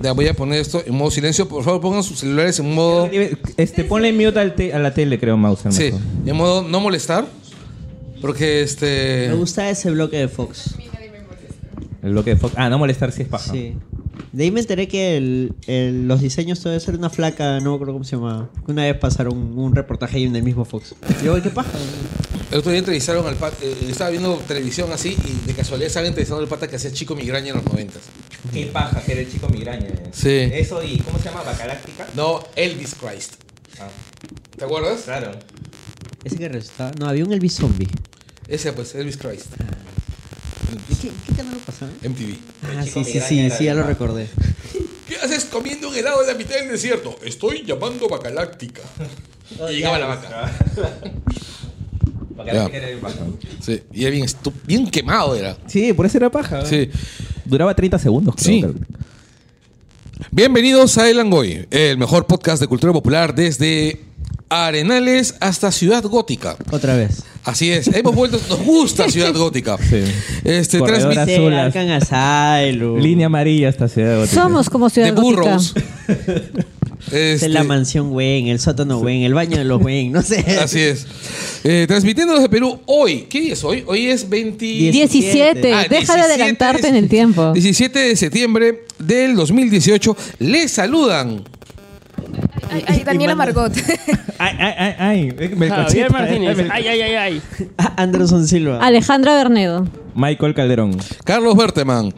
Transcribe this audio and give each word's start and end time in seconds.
Ya 0.00 0.12
voy 0.12 0.28
a 0.28 0.34
poner 0.34 0.60
esto 0.60 0.82
en 0.86 0.94
modo 0.94 1.10
silencio. 1.10 1.48
Por 1.48 1.64
favor, 1.64 1.80
pongan 1.80 2.02
sus 2.02 2.20
celulares 2.20 2.58
en 2.60 2.72
modo. 2.74 3.08
Este, 3.56 3.84
ponle 3.84 4.12
mute 4.12 4.38
al 4.38 4.54
te- 4.54 4.72
a 4.72 4.78
la 4.78 4.94
tele, 4.94 5.18
creo, 5.18 5.36
Mauser. 5.36 5.72
Sí, 5.72 5.84
mejor. 5.84 6.00
en 6.26 6.36
modo 6.36 6.62
no 6.62 6.80
molestar. 6.80 7.26
Porque 8.20 8.62
este. 8.62 9.26
Me 9.28 9.34
gusta 9.34 9.68
ese 9.70 9.90
bloque 9.90 10.16
de 10.16 10.28
Fox. 10.28 10.74
El 12.02 12.10
bloque 12.12 12.30
de 12.30 12.36
Fox. 12.36 12.54
Ah, 12.56 12.68
no 12.68 12.78
molestar 12.78 13.12
si 13.12 13.22
es 13.22 13.28
paja. 13.28 13.52
Sí. 13.52 13.74
De 14.32 14.44
ahí 14.44 14.50
me 14.50 14.60
enteré 14.60 14.88
que 14.88 15.16
el- 15.16 15.54
el- 15.66 16.06
los 16.06 16.20
diseños 16.20 16.60
todo 16.60 16.78
ser 16.80 16.96
una 16.96 17.10
flaca, 17.10 17.60
no 17.60 17.70
me 17.70 17.74
acuerdo 17.76 17.92
cómo 17.94 18.04
se 18.04 18.16
llama. 18.16 18.50
Una 18.66 18.82
vez 18.84 18.96
pasaron 18.96 19.58
un 19.58 19.74
reportaje 19.74 20.18
ahí 20.18 20.24
en 20.24 20.34
el 20.36 20.42
mismo 20.42 20.64
Fox. 20.64 20.94
Y 21.22 21.24
yo, 21.24 21.40
¿qué 21.42 21.50
paja? 21.50 21.70
El 22.50 22.58
otro 22.58 22.70
día 22.70 22.78
entrevistaron 22.80 23.26
al 23.26 23.34
pata. 23.36 23.56
estaba 23.88 24.10
viendo 24.10 24.34
televisión 24.48 24.90
así 24.92 25.10
y 25.24 25.46
de 25.46 25.54
casualidad 25.54 25.86
estaban 25.88 26.06
entrevistando 26.08 26.42
al 26.42 26.48
pata 26.48 26.66
que 26.68 26.76
hacía 26.76 26.92
Chico 26.92 27.14
Migraña 27.14 27.48
en 27.50 27.56
los 27.56 27.64
noventas. 27.64 28.02
Qué 28.52 28.66
paja, 28.66 29.02
que 29.02 29.12
era 29.12 29.20
el 29.20 29.30
chico 29.30 29.48
migraña. 29.48 29.88
Sí. 30.12 30.50
Eso 30.52 30.82
y, 30.82 30.98
¿cómo 30.98 31.18
se 31.18 31.24
llama? 31.24 31.42
Bacaláctica. 31.42 32.06
No, 32.14 32.44
Elvis 32.56 32.94
Christ. 32.94 33.34
Ah, 33.80 33.88
¿Te 34.56 34.64
acuerdas? 34.64 35.02
claro. 35.02 35.32
Ese 36.24 36.36
que 36.36 36.48
resultaba. 36.48 36.92
No, 36.98 37.08
había 37.08 37.24
un 37.24 37.32
Elvis 37.32 37.54
Zombie. 37.54 37.88
Ese, 38.48 38.72
pues, 38.72 38.94
Elvis 38.94 39.16
Christ. 39.16 39.46
¿Y 40.90 40.94
qué, 40.94 41.10
qué 41.26 41.34
canal 41.34 41.54
lo 41.54 41.60
pasaba? 41.60 41.90
MTV. 42.02 42.36
Ah, 42.64 42.82
sí, 42.82 43.04
sí, 43.04 43.20
sí, 43.20 43.50
sí, 43.50 43.64
ya 43.64 43.74
lo 43.74 43.82
recordé. 43.82 44.28
¿Qué 45.06 45.16
haces 45.16 45.44
comiendo 45.46 45.88
un 45.88 45.96
helado 45.96 46.20
en 46.22 46.28
la 46.28 46.34
mitad 46.34 46.56
del 46.56 46.68
desierto? 46.68 47.18
Estoy 47.24 47.64
llamando 47.64 48.08
Bacaláctica. 48.08 48.82
y 49.70 49.74
llegaba 49.74 49.98
la 49.98 50.06
vaca. 50.06 50.52
Bacaláctica 52.36 52.76
era 52.76 52.88
bien 52.88 53.00
paja. 53.00 53.18
Sí, 53.60 53.82
y 53.92 54.02
era 54.02 54.10
bien, 54.10 54.26
bien 54.66 54.90
quemado 54.90 55.34
era. 55.34 55.56
Sí, 55.66 55.92
por 55.92 56.06
eso 56.06 56.18
era 56.18 56.30
paja. 56.30 56.64
Sí. 56.66 56.90
Duraba 57.48 57.74
30 57.74 57.98
segundos. 57.98 58.34
creo. 58.36 58.72
Sí. 58.72 58.76
Bienvenidos 60.30 60.98
a 60.98 61.08
El 61.08 61.20
Angoy, 61.20 61.66
el 61.70 61.96
mejor 61.96 62.26
podcast 62.26 62.60
de 62.60 62.66
cultura 62.66 62.92
popular 62.92 63.34
desde 63.34 64.00
Arenales 64.50 65.34
hasta 65.40 65.72
Ciudad 65.72 66.02
Gótica. 66.02 66.56
Otra 66.70 66.94
vez. 66.96 67.22
Así 67.44 67.70
es, 67.70 67.88
hemos 67.88 68.14
vuelto, 68.14 68.38
nos 68.50 68.60
gusta 68.64 69.08
Ciudad 69.10 69.32
Gótica. 69.34 69.78
Sí. 69.78 70.02
Este, 70.44 70.78
Corredor 70.80 71.14
transmite 71.14 71.34
azul. 71.34 71.54
Línea 73.00 73.26
amarilla 73.26 73.70
hasta 73.70 73.88
Ciudad 73.88 74.18
Gótica. 74.18 74.42
Somos 74.42 74.68
como 74.68 74.90
Ciudad 74.90 75.08
de 75.08 75.12
Gótica. 75.14 75.40
burros. 75.40 75.74
Es 77.06 77.12
Este, 77.14 77.48
la 77.48 77.64
mansión 77.64 78.12
Wayne, 78.12 78.50
el 78.50 78.60
sótano 78.60 78.98
Wayne, 78.98 79.26
el 79.26 79.34
baño 79.34 79.56
de 79.56 79.64
los 79.64 79.82
Wayne, 79.82 80.10
no 80.10 80.22
sé. 80.22 80.40
Así 80.62 80.80
es. 80.80 81.06
Eh, 81.64 81.86
transmitiendo 81.88 82.34
desde 82.34 82.48
Perú 82.48 82.80
hoy. 82.86 83.22
¿Qué 83.30 83.40
día 83.40 83.52
es 83.52 83.64
hoy? 83.64 83.84
Hoy 83.86 84.06
es 84.06 84.28
20... 84.28 84.64
17. 84.64 85.72
Ah, 85.72 85.86
Deja 85.88 85.98
17 85.98 86.16
de 86.16 86.22
adelantarte 86.24 86.88
en 86.88 86.96
el 86.96 87.08
tiempo. 87.08 87.52
17 87.52 87.98
de 87.98 88.16
septiembre 88.16 88.84
del 88.98 89.36
2018. 89.36 90.16
Les 90.40 90.70
saludan 90.70 91.44
Ay, 92.70 92.84
ay, 92.86 93.02
Daniela 93.04 93.34
Margot. 93.34 93.72
Ay, 94.40 94.56
ay, 94.60 94.74
ay, 94.78 94.94
ay. 94.98 95.50
Me 95.56 95.68
Javier 95.68 95.68
cacheta, 95.68 96.08
Martínez. 96.10 96.58
Ay, 96.70 96.86
ay, 96.86 97.00
ay, 97.02 97.14
ay. 97.14 97.42
Anderson 97.96 98.46
Silva. 98.46 98.78
Alejandra 98.78 99.34
Bernedo. 99.34 99.88
Michael 100.14 100.54
Calderón. 100.54 100.96
Carlos 101.24 101.56
Berteman. 101.56 102.12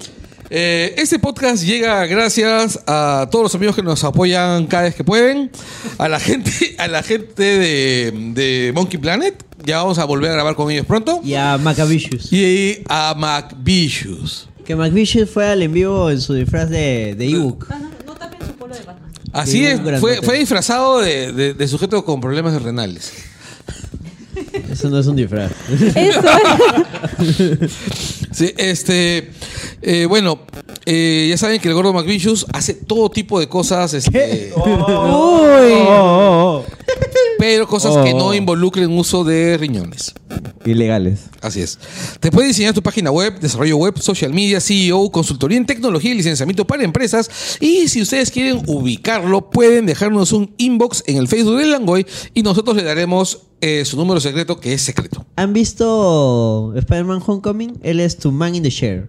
Eh, 0.52 0.94
este 0.98 1.18
podcast 1.20 1.62
llega 1.62 2.04
gracias 2.06 2.80
a 2.86 3.28
todos 3.30 3.44
los 3.44 3.54
amigos 3.54 3.76
que 3.76 3.82
nos 3.84 4.02
apoyan 4.02 4.66
cada 4.66 4.82
vez 4.84 4.94
que 4.96 5.04
pueden, 5.04 5.50
a 5.96 6.08
la 6.08 6.18
gente, 6.18 6.50
a 6.78 6.88
la 6.88 7.02
gente 7.04 7.42
de, 7.42 8.12
de 8.34 8.72
Monkey 8.74 8.98
Planet, 8.98 9.34
ya 9.64 9.76
vamos 9.78 9.98
a 9.98 10.04
volver 10.06 10.30
a 10.30 10.34
grabar 10.34 10.56
con 10.56 10.70
ellos 10.70 10.86
pronto, 10.86 11.20
Y 11.22 11.34
a 11.34 11.56
Macavicious. 11.56 12.32
y 12.32 12.82
a 12.88 13.14
MacVicious. 13.16 14.48
Que 14.64 14.74
McVicious 14.74 15.30
fue 15.30 15.46
al 15.46 15.62
en 15.62 15.72
vivo 15.72 16.10
en 16.10 16.20
su 16.20 16.34
disfraz 16.34 16.68
de, 16.68 17.14
de 17.16 17.28
ebook. 17.30 17.66
Así 19.32 19.52
Sí, 19.58 19.64
es, 19.66 19.78
un 19.78 19.84
gran 19.86 20.00
fue, 20.00 20.16
nota. 20.16 20.26
fue 20.26 20.38
disfrazado 20.40 21.00
de, 21.00 21.32
de- 21.32 21.54
de 21.54 21.68
sujeto 21.68 22.04
con 22.04 22.20
problemas 22.20 22.60
renales. 22.60 23.12
Eso 24.70 24.90
no 24.90 24.98
es 24.98 25.06
un 25.06 25.16
disfraz. 25.16 25.50
Eso. 25.94 26.22
Sí, 28.32 28.54
este, 28.56 29.30
eh, 29.82 30.06
bueno, 30.06 30.40
eh, 30.92 31.28
ya 31.30 31.38
saben 31.38 31.60
que 31.60 31.68
el 31.68 31.74
gordo 31.74 31.92
McVicious 31.92 32.46
hace 32.52 32.74
todo 32.74 33.08
tipo 33.10 33.38
de 33.38 33.48
cosas, 33.48 33.94
este, 33.94 34.52
Uy. 34.56 34.62
Oh, 34.66 35.84
oh, 35.88 36.64
oh. 36.64 36.64
pero 37.38 37.68
cosas 37.68 37.96
que 38.04 38.12
Oh. 38.12 38.18
no 38.18 38.34
involucren 38.34 38.90
uso 38.98 39.22
de 39.22 39.56
riñones. 39.56 40.14
Ilegales. 40.64 41.20
Así 41.42 41.62
es. 41.62 41.78
Te 42.18 42.32
puedes 42.32 42.48
diseñar 42.48 42.74
tu 42.74 42.82
página 42.82 43.12
web, 43.12 43.38
desarrollo 43.38 43.76
web, 43.76 43.98
social 44.00 44.32
media, 44.34 44.60
CEO, 44.60 45.10
consultoría 45.12 45.58
en 45.58 45.64
tecnología 45.64 46.10
y 46.10 46.14
licenciamiento 46.14 46.66
para 46.66 46.82
empresas. 46.82 47.30
Y 47.60 47.86
si 47.88 48.02
ustedes 48.02 48.30
quieren 48.32 48.62
ubicarlo, 48.66 49.48
pueden 49.48 49.86
dejarnos 49.86 50.32
un 50.32 50.52
inbox 50.58 51.04
en 51.06 51.18
el 51.18 51.28
Facebook 51.28 51.58
del 51.58 51.70
Langoy 51.70 52.04
y 52.34 52.42
nosotros 52.42 52.76
le 52.76 52.82
daremos 52.82 53.42
eh, 53.60 53.84
su 53.84 53.96
número 53.96 54.18
secreto, 54.20 54.58
que 54.58 54.72
es 54.72 54.82
secreto. 54.82 55.24
¿Han 55.36 55.52
visto 55.52 56.72
Spider-Man 56.76 57.22
Homecoming? 57.24 57.78
Él 57.82 58.00
es 58.00 58.16
tu 58.18 58.32
man 58.32 58.54
in 58.56 58.64
the 58.64 58.70
share. 58.70 59.08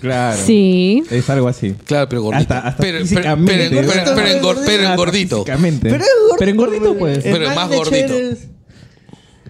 Claro. 0.00 0.38
Sí. 0.44 1.02
Es 1.10 1.28
algo 1.30 1.48
así. 1.48 1.74
Claro, 1.86 2.08
pero 2.08 2.22
gordito. 2.22 2.54
Hasta- 2.54 2.68
hasta 2.68 2.82
pero, 2.82 2.98
pero, 2.98 3.06
físicamente. 3.06 3.68
pero- 3.70 3.88
pero- 3.92 4.14
pero 4.14 4.28
engor- 4.28 4.62
pero 4.66 4.82
engordito. 4.90 5.36
Físicamente. 5.44 5.90
Pero 5.90 6.02
es 6.04 6.10
gordito, 6.20 6.36
Pero 6.38 6.50
engordito, 6.50 6.94
pues. 6.98 7.18
Pero 7.22 7.54
más 7.54 7.68
gordito. 7.68 8.14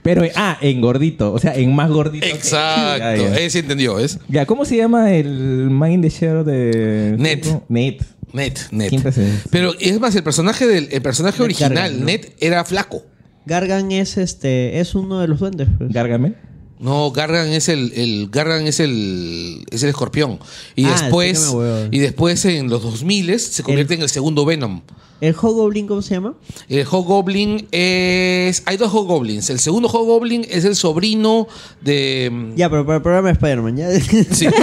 Pero, 0.03 0.23
ah, 0.37 0.59
en 0.61 0.81
gordito. 0.83 1.33
O 1.33 1.39
sea, 1.39 1.55
en 1.55 1.75
más 1.75 1.91
gordito. 1.91 2.27
que- 2.27 2.33
Exacto. 2.33 2.99
Ya, 2.99 3.17
ya. 3.17 3.37
Ese 3.39 3.61
entendió, 3.61 3.99
¿es? 3.99 4.19
Ya, 4.28 4.44
¿cómo 4.44 4.65
se 4.67 4.77
llama 4.77 5.12
el 5.15 5.71
Mind 5.71 6.03
the 6.03 6.11
Share 6.11 6.44
de. 6.44 7.15
Ned. 7.19 7.44
Ned. 7.69 7.94
Net, 8.34 8.59
net. 8.73 8.89
Siempre 8.91 9.12
se- 9.12 9.31
Pero 9.50 9.73
es 9.78 9.99
más, 10.00 10.15
el 10.17 10.23
personaje 10.25 10.67
del 10.67 10.89
el 10.91 11.00
personaje 11.03 11.39
Ned 11.39 11.44
original, 11.44 11.73
Gargan, 11.75 12.00
¿no? 12.00 12.06
Net, 12.06 12.33
era 12.41 12.65
flaco. 12.65 13.03
Gargan 13.47 13.93
es 13.93 14.19
este 14.19 14.81
es 14.81 14.94
uno 14.94 15.21
de 15.21 15.28
los 15.28 15.39
duendes. 15.39 15.69
pues. 15.78 15.91
Gárgame. 15.93 16.34
No, 16.81 17.11
Gargan 17.12 17.49
es 17.49 17.69
el, 17.69 17.93
el 17.95 18.29
Gargan 18.31 18.67
es 18.67 18.81
el 18.81 19.65
es 19.71 19.83
el 19.83 19.91
escorpión. 19.91 20.39
Y 20.75 20.85
Ah, 20.87 20.97
después 21.01 21.55
y 21.91 21.99
después 21.99 22.45
en 22.45 22.69
los 22.69 22.83
2000 22.83 23.39
se 23.41 23.62
convierte 23.62 23.95
en 23.95 24.03
el 24.03 24.09
segundo 24.09 24.45
Venom. 24.45 24.83
¿El 25.21 25.33
Hobgoblin 25.35 25.87
cómo 25.87 26.03
se 26.03 26.15
llama? 26.15 26.35
El 26.69 26.85
Hobgoblin 26.85 27.69
es 27.71 28.62
hay 28.67 28.77
dos 28.77 28.93
Hobgoblins. 28.93 29.49
El 29.49 29.61
segundo 29.61 29.89
Hobgoblin 29.89 30.45
es 30.51 30.65
el 30.65 30.75
sobrino 30.77 31.47
de 31.81 32.53
Ya, 32.57 32.69
pero 32.69 32.85
para 32.85 32.97
el 32.97 33.03
programa 33.03 33.29
de 33.29 33.35
Spider-Man, 33.35 33.77
ya. 33.77 33.91
Sí. 34.35 34.49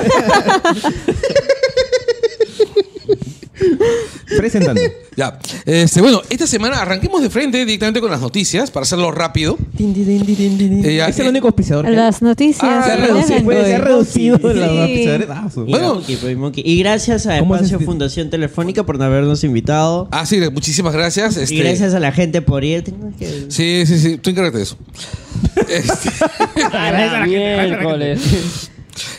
Presentando. 4.37 4.81
ya. 5.15 5.39
Este, 5.65 6.01
bueno, 6.01 6.21
esta 6.29 6.47
semana 6.47 6.81
arranquemos 6.81 7.21
de 7.21 7.29
frente 7.29 7.57
directamente 7.65 7.99
con 7.99 8.09
las 8.11 8.21
noticias 8.21 8.71
para 8.71 8.83
hacerlo 8.83 9.11
rápido. 9.11 9.57
Tin. 9.75 9.93
Eh, 9.97 10.95
ya, 10.95 11.07
es 11.07 11.19
el 11.19 11.25
eh, 11.25 11.29
único 11.29 11.47
auspiciador. 11.47 11.85
que. 11.85 11.91
Las 11.91 12.21
noticias. 12.21 12.63
Ah, 12.63 12.83
se 12.85 12.91
ha 12.93 12.95
reducido, 12.97 13.49
reducido 13.79 14.37
Sí. 14.37 14.43
los 14.43 14.69
auspiciadores. 14.79 15.27
Ah, 15.29 15.49
su- 15.53 15.65
Y, 15.67 15.71
Bueno. 15.71 15.95
Monkey, 15.95 16.15
pues, 16.15 16.37
Monkey. 16.37 16.63
Y 16.65 16.79
gracias 16.79 17.27
a 17.27 17.39
¿Cómo 17.39 17.57
se 17.57 17.65
Espacio 17.65 17.85
Fundación 17.85 18.29
Telefónica 18.29 18.85
por 18.85 19.01
habernos 19.01 19.43
invitado. 19.43 20.07
Ah, 20.11 20.25
sí, 20.25 20.39
muchísimas 20.51 20.93
gracias. 20.93 21.35
Este, 21.37 21.55
Y 21.55 21.59
gracias 21.59 21.93
a 21.93 21.99
la 21.99 22.11
gente 22.11 22.41
por 22.41 22.63
ir. 22.63 22.83
Tengo 22.83 23.11
que- 23.17 23.45
Sí, 23.49 23.83
sí, 23.85 23.99
sí, 23.99 24.17
tú 24.17 24.29
encárgate 24.29 24.57
de 24.57 24.63
eso. 24.63 24.77
Este, 25.67 26.09
A 26.71 26.91
la 26.91 27.25
miércoles. 27.25 28.19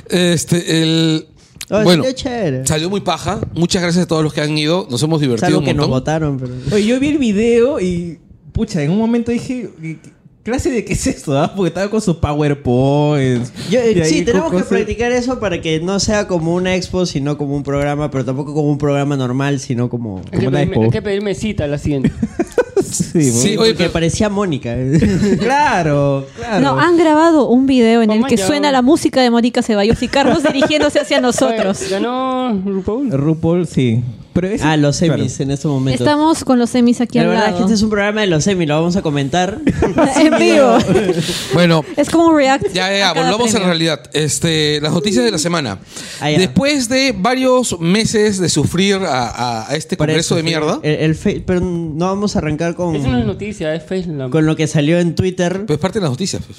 este, 0.08 0.82
el. 0.82 1.26
Oh, 1.72 1.82
bueno, 1.82 2.02
salió 2.02 2.16
chévere. 2.16 2.66
salió 2.66 2.90
muy 2.90 3.00
paja. 3.00 3.40
Muchas 3.54 3.80
gracias 3.82 4.04
a 4.04 4.06
todos 4.06 4.22
los 4.22 4.32
que 4.34 4.42
han 4.42 4.56
ido. 4.56 4.86
Nos 4.90 5.02
hemos 5.02 5.20
divertido 5.20 5.46
Salvo 5.46 5.58
un 5.60 5.64
que 5.64 5.74
nos 5.74 5.88
montón. 5.88 6.00
votaron, 6.00 6.38
pero. 6.38 6.52
Oye, 6.76 6.86
yo 6.86 7.00
vi 7.00 7.08
el 7.08 7.18
video 7.18 7.80
y. 7.80 8.18
Pucha, 8.52 8.82
en 8.82 8.90
un 8.90 8.98
momento 8.98 9.32
dije. 9.32 9.70
¿qué 9.80 9.98
clase 10.42 10.70
de 10.70 10.84
qué 10.84 10.92
es 10.92 11.06
esto? 11.06 11.38
ah? 11.38 11.52
Porque 11.56 11.68
estaba 11.68 11.88
con 11.88 12.00
sus 12.02 12.16
PowerPoints. 12.16 13.52
Yo, 13.70 13.80
eh, 13.80 14.04
sí, 14.04 14.22
tenemos 14.22 14.52
que 14.52 14.62
practicar 14.64 15.12
eso 15.12 15.38
para 15.40 15.60
que 15.60 15.80
no 15.80 15.98
sea 16.00 16.26
como 16.28 16.54
una 16.54 16.74
expo, 16.74 17.06
sino 17.06 17.38
como 17.38 17.56
un 17.56 17.62
programa, 17.62 18.10
pero 18.10 18.24
tampoco 18.24 18.52
como 18.52 18.68
un 18.68 18.78
programa 18.78 19.16
normal, 19.16 19.60
sino 19.60 19.88
como. 19.88 20.20
Hay 20.32 20.40
que, 20.40 20.48
una 20.48 20.58
pedirme, 20.58 20.62
expo. 20.74 20.82
hay 20.82 20.90
que 20.90 21.02
pedirme 21.02 21.34
cita 21.34 21.64
a 21.64 21.68
la 21.68 21.78
siguiente. 21.78 22.12
Sí, 22.92 23.22
Sí, 23.32 23.54
¿no? 23.56 23.62
oye, 23.62 23.70
Porque 23.70 23.74
pero- 23.84 23.92
parecía 23.92 24.28
Mónica. 24.28 24.76
Claro, 25.38 26.26
claro. 26.36 26.60
No, 26.60 26.78
han 26.80 26.96
grabado 26.96 27.48
un 27.48 27.66
video 27.66 28.02
en 28.02 28.10
el 28.10 28.24
que 28.26 28.36
ya. 28.36 28.46
suena 28.46 28.70
la 28.72 28.82
música 28.82 29.20
de 29.22 29.30
Mónica 29.30 29.62
Ceballos 29.62 30.02
y 30.02 30.08
Carlos 30.08 30.42
dirigiéndose 30.52 31.00
hacia 31.00 31.20
nosotros. 31.20 31.80
Oye, 31.80 31.90
Ganó 31.90 32.60
RuPaul. 32.64 33.10
RuPaul, 33.10 33.66
sí. 33.66 34.02
Pero 34.32 34.48
ese- 34.48 34.64
Ah, 34.64 34.76
los 34.76 34.98
claro. 34.98 35.16
semis 35.18 35.40
en 35.40 35.50
este 35.50 35.68
momento. 35.68 36.02
Estamos 36.02 36.42
con 36.44 36.58
los 36.58 36.70
semis 36.70 37.00
aquí 37.00 37.18
La 37.18 37.24
al 37.24 37.28
verdad 37.30 37.44
es 37.44 37.50
lado. 37.52 37.58
que 37.58 37.62
este 37.64 37.74
es 37.74 37.82
un 37.82 37.90
programa 37.90 38.20
de 38.22 38.26
los 38.28 38.44
semis, 38.44 38.66
lo 38.68 38.74
vamos 38.76 38.96
a 38.96 39.02
comentar. 39.02 39.58
en 40.16 40.38
vivo. 40.38 40.78
Bueno, 41.54 41.84
es 41.96 42.08
como 42.08 42.28
un 42.28 42.36
react. 42.36 42.66
Ya, 42.72 42.90
ya, 42.96 43.10
a 43.10 43.14
cada 43.14 43.26
volvamos 43.30 43.50
a 43.50 43.58
la 43.58 43.64
premio. 43.66 43.66
realidad. 43.68 44.10
Este, 44.14 44.80
las 44.80 44.92
noticias 44.92 45.24
de 45.24 45.30
la 45.30 45.38
semana. 45.38 45.78
Ah, 46.20 46.30
ya. 46.30 46.38
Después 46.38 46.88
de 46.88 47.14
varios 47.16 47.78
meses 47.80 48.38
de 48.38 48.48
sufrir 48.48 48.96
a, 48.96 49.28
a- 49.28 49.70
a 49.70 49.76
este 49.76 49.96
congreso 49.96 50.20
eso, 50.20 50.34
de 50.36 50.40
sí. 50.42 50.46
mierda, 50.46 50.80
El, 50.82 50.94
el 50.94 51.14
fe- 51.14 51.42
pero 51.46 51.60
no 51.60 52.06
vamos 52.06 52.34
a 52.36 52.38
arrancar 52.38 52.74
con, 52.74 52.96
Eso 52.96 53.08
no 53.08 53.18
es 53.18 53.26
noticia, 53.26 53.74
es 53.74 53.82
FaceLab. 53.82 54.30
con 54.30 54.46
lo 54.46 54.56
que 54.56 54.66
salió 54.66 54.98
en 54.98 55.14
Twitter. 55.14 55.64
pues 55.66 55.78
parte 55.78 55.98
de 55.98 56.04
las 56.04 56.10
noticias. 56.10 56.42
pues. 56.46 56.58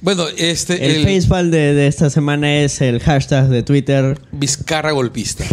Bueno, 0.00 0.24
este, 0.36 0.84
El, 0.84 1.06
el, 1.06 1.20
facepal 1.20 1.50
de, 1.52 1.74
de 1.74 1.86
esta 1.86 2.10
semana 2.10 2.56
es 2.56 2.80
el 2.80 2.98
hashtag 3.00 3.48
de 3.48 3.62
Twitter. 3.62 4.18
Vizcarra 4.32 4.90
golpista. 4.90 5.44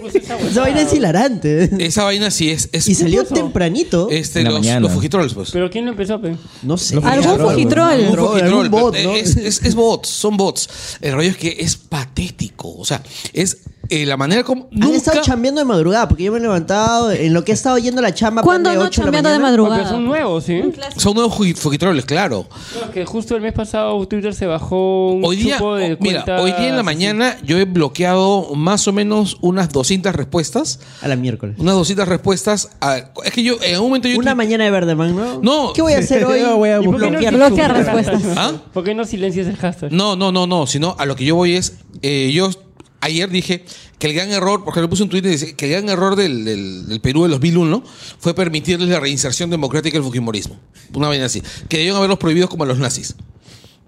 Pues 0.00 0.14
esa 0.14 0.60
vaina 0.62 0.80
es 0.82 0.92
hilarante. 0.92 1.70
Esa 1.84 2.04
vaina 2.04 2.30
sí 2.30 2.50
es. 2.50 2.68
es 2.72 2.88
y 2.88 2.94
salió 2.94 3.24
tempranito. 3.24 4.08
Este, 4.10 4.40
En 4.40 4.44
la 4.46 4.50
los, 4.50 4.60
mañana. 4.60 4.80
los 4.80 4.92
fujitrolls, 4.92 5.34
pues. 5.34 5.50
Pero 5.50 5.70
¿quién 5.70 5.84
lo 5.84 5.90
empezó, 5.92 6.20
pe? 6.20 6.36
no 6.62 6.76
sé. 6.76 6.96
Algún 6.96 7.12
Fujitrol. 7.22 7.50
fujitrol. 7.52 7.98
Un 8.00 8.04
Algún 8.06 8.28
fujitrol, 8.28 8.68
bot, 8.68 8.92
pero 8.94 9.10
¿no? 9.10 9.16
es, 9.16 9.36
es- 9.36 9.62
es 9.62 9.74
bots, 9.74 10.08
son 10.08 10.36
bots. 10.36 10.68
El 11.00 11.12
rollo 11.14 11.30
es 11.30 11.36
que 11.36 11.56
es 11.60 11.76
patético. 11.76 12.74
O 12.76 12.84
sea, 12.84 13.02
es 13.32 13.58
eh, 13.90 14.06
la 14.06 14.16
manera 14.16 14.42
como. 14.44 14.68
Han 14.72 14.78
Nunca, 14.80 14.96
estado 14.96 15.20
chambeando 15.22 15.60
de 15.60 15.64
madrugada 15.64 16.08
porque 16.08 16.24
yo 16.24 16.32
me 16.32 16.38
he 16.38 16.40
levantado 16.40 17.10
en 17.10 17.34
lo 17.34 17.44
que 17.44 17.52
he 17.52 17.54
estado 17.54 17.76
yendo 17.78 17.98
a 18.00 18.02
la 18.02 18.14
chamba. 18.14 18.42
¿Cuándo 18.42 18.70
plan 18.70 18.78
no 18.80 18.86
8 18.86 19.00
la 19.00 19.04
chambeando 19.04 19.28
de. 19.30 19.34
Porque 19.36 19.50
madrugada? 19.50 19.88
son 19.90 20.04
nuevos, 20.04 20.44
¿sí? 20.44 20.62
son 20.96 21.14
nuevos 21.14 21.34
fujitrolls, 21.34 22.04
claro. 22.04 22.46
No, 22.80 22.90
que 22.92 23.04
justo 23.04 23.36
el 23.36 23.42
mes 23.42 23.52
pasado 23.52 24.06
Twitter 24.06 24.34
se 24.34 24.46
bajó 24.46 25.12
un 25.12 25.24
Hoy 25.24 25.36
día, 25.36 25.58
chupo 25.58 25.74
de 25.74 25.92
oh, 25.94 25.96
mira, 26.00 26.24
cuentas 26.24 26.40
hoy 26.42 26.52
día 26.52 26.68
en 26.68 26.76
la 26.76 26.82
mañana 26.82 27.36
yo 27.44 27.58
he 27.58 27.64
bloqueado 27.64 28.54
más 28.54 28.86
o 28.88 28.92
menos 28.92 29.36
unas 29.40 29.68
200 29.70 30.14
respuestas. 30.14 30.80
A 31.02 31.08
la 31.08 31.16
miércoles. 31.16 31.56
Unas 31.58 31.74
200 31.74 32.08
respuestas. 32.08 32.70
a- 32.80 32.98
es 33.24 33.32
que 33.32 33.42
yo, 33.42 33.56
en 33.62 33.78
un 33.78 33.84
momento 33.86 34.08
yo. 34.08 34.18
Una 34.18 34.34
mañana 34.34 34.64
de 34.64 34.70
Verdeman, 34.70 35.16
¿no? 35.16 35.40
No. 35.42 35.72
¿Qué 35.72 35.82
voy 35.82 35.94
a 35.94 35.98
hacer 35.98 36.24
hoy? 36.24 36.40
Yo 36.50 36.56
voy 36.56 36.68
a 36.70 36.80
¿Y 36.80 36.84
por 36.84 37.00
qué 37.00 37.10
no 37.10 37.18
bloquear. 37.18 37.70
El 37.76 37.84
respuestas. 37.84 38.22
¿Ah? 38.36 38.52
¿Por 38.72 38.84
qué 38.84 38.94
no 38.94 39.04
silencias 39.04 39.46
el 39.46 39.56
hashtag? 39.56 39.92
No, 39.92 40.16
no, 40.16 40.32
no, 40.32 40.46
no. 40.46 40.66
Sino 40.66 40.94
a 40.98 41.04
lo 41.06 41.16
que 41.16 41.24
yo 41.24 41.34
voy 41.36 41.56
es. 41.56 41.74
eh, 42.02 42.30
yo 42.32 42.50
ayer 43.00 43.28
dije 43.30 43.64
que 43.98 44.06
el 44.08 44.14
gran 44.14 44.30
error, 44.30 44.64
porque 44.64 44.80
le 44.80 44.88
puse 44.88 45.02
un 45.02 45.08
tweet 45.08 45.20
y 45.24 45.28
dice 45.28 45.54
que 45.56 45.66
el 45.66 45.72
gran 45.72 45.88
error 45.88 46.16
del, 46.16 46.44
del- 46.44 46.86
del 46.88 47.00
Perú 47.00 47.22
del 47.22 47.32
2001 47.32 47.82
fue 48.18 48.34
permitirles 48.34 48.88
la 48.88 49.00
reinserción 49.00 49.50
democrática 49.50 49.94
del 49.96 50.04
fujimorismo. 50.04 50.58
Una 50.94 51.08
vaina 51.08 51.26
así. 51.26 51.42
Que 51.68 51.76
debieron 51.78 51.98
haberlos 51.98 52.18
prohibidos 52.18 52.50
como 52.50 52.64
a 52.64 52.66
los 52.66 52.78
nazis. 52.78 53.14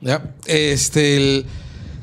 ¿Ya? 0.00 0.34
Este. 0.46 1.16
el- 1.16 1.46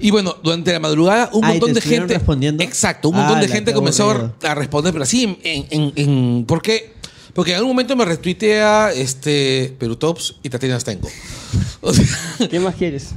y 0.01 0.11
bueno, 0.11 0.37
durante 0.41 0.71
la 0.71 0.79
madrugada 0.79 1.29
un 1.33 1.43
Ah, 1.43 1.49
¿y 1.49 1.51
montón 1.59 1.73
te 1.73 1.81
de 1.81 1.81
gente. 1.81 2.13
respondiendo? 2.13 2.63
Exacto, 2.63 3.09
un 3.09 3.17
montón 3.17 3.37
Ah, 3.37 3.41
de 3.41 3.47
la 3.49 3.53
gente 3.55 3.73
comenzó 3.73 4.03
a, 4.09 4.11
aburrido. 4.13 4.35
a 4.43 4.55
responder, 4.55 4.93
pero 4.93 5.03
así 5.03 5.37
en, 5.43 5.65
en, 5.69 5.93
en- 5.97 6.45
¿Por 6.45 6.61
qué? 6.61 6.93
Porque 7.33 7.51
en 7.51 7.57
algún 7.57 7.71
momento 7.71 7.95
me 7.97 8.05
retuitea 8.05 8.91
este 8.93 9.75
Perutops 9.77 10.35
y 10.41 10.49
Tatiana 10.49 10.79
Stengo. 10.79 11.09
O 11.81 11.93
sea, 11.93 12.05
¿Qué 12.49 12.59
más 12.59 12.75
quieres? 12.75 13.09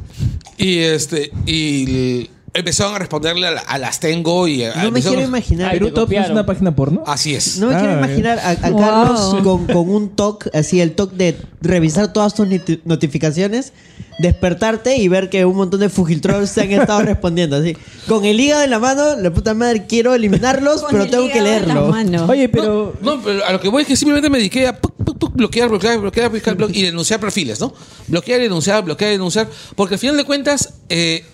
y 0.57 0.79
este 0.79 1.31
y 1.47 2.29
empezaron 2.55 2.95
a 2.95 2.99
responderle 2.99 3.47
a, 3.47 3.51
la- 3.53 3.61
a 3.61 3.79
las 3.79 3.99
tengo 4.01 4.47
y 4.47 4.63
a- 4.65 4.75
No 4.75 4.83
me 4.83 4.89
empezaron- 4.89 5.15
quiero 5.17 5.29
imaginar. 5.29 5.71
Ay, 5.71 5.79
¿Perú 5.79 5.87
te 5.89 5.93
Top 5.95 6.03
es 6.03 6.07
copiaron. 6.07 6.33
una 6.33 6.47
página 6.47 6.75
porno? 6.77 7.03
Así 7.07 7.35
es. 7.35 7.59
No 7.59 7.69
me 7.69 7.75
quiero 7.77 7.91
Ah, 7.95 7.99
imaginar 7.99 8.39
a, 8.39 8.51
a 8.51 8.71
Wow. 8.71 8.81
Carlos 8.81 9.35
con, 9.43 9.67
con 9.67 9.89
un 9.91 10.11
toque, 10.11 10.51
así 10.53 10.81
el 10.81 10.93
toque 10.93 11.17
de 11.17 11.37
revisar 11.63 12.13
todas 12.13 12.35
tus 12.35 12.47
noti- 12.47 12.81
notificaciones, 12.85 13.73
despertarte 14.19 14.97
y 14.97 15.09
ver 15.09 15.31
que 15.31 15.45
un 15.45 15.57
montón 15.57 15.81
de 15.81 15.89
Fujiltrolls 15.89 16.51
se 16.51 16.61
han 16.63 16.73
estado 16.73 17.01
respondiendo. 17.03 17.57
Así, 17.57 17.77
con 18.07 18.25
el 18.25 18.39
hígado 18.39 18.63
en 18.63 18.71
la 18.71 18.79
mano, 18.79 19.17
la 19.17 19.33
puta 19.33 19.55
madre, 19.55 19.87
quiero 19.89 20.15
eliminarlos, 20.15 20.83
Con 20.83 20.91
pero 20.93 21.05
el 21.05 21.11
tengo 21.11 21.29
que 21.29 21.39
hígado 21.39 21.97
en 21.97 22.11
leerlo. 22.13 22.27
Oye, 22.29 22.49
pero... 22.49 22.93
No, 23.01 23.21
pero 23.23 23.45
a 23.47 23.53
lo 23.53 23.61
que 23.61 23.69
voy 23.69 23.83
es 23.83 23.89
que 23.89 23.97
simplemente 23.97 24.29
me 24.29 24.39
dediqué 24.39 24.67
a 24.69 24.79
puc, 24.79 24.93
puc, 25.03 25.19
puc, 25.19 25.33
bloquear, 25.35 25.69
bloquear, 25.71 25.99
bloquear, 25.99 26.31
bloquear, 26.31 26.57
bloquear 26.57 26.77
y 26.79 26.83
denunciar 26.83 27.19
perfiles, 27.19 27.59
¿no? 27.61 27.73
Bloquear, 28.09 28.41
denunciar, 28.41 28.85
bloquear, 28.85 29.11
denunciar. 29.13 29.49
Porque 29.75 29.95
al 29.95 29.99
final 30.01 30.17
de 30.19 30.25
cuentas, 30.25 30.75
eh, 30.91 31.25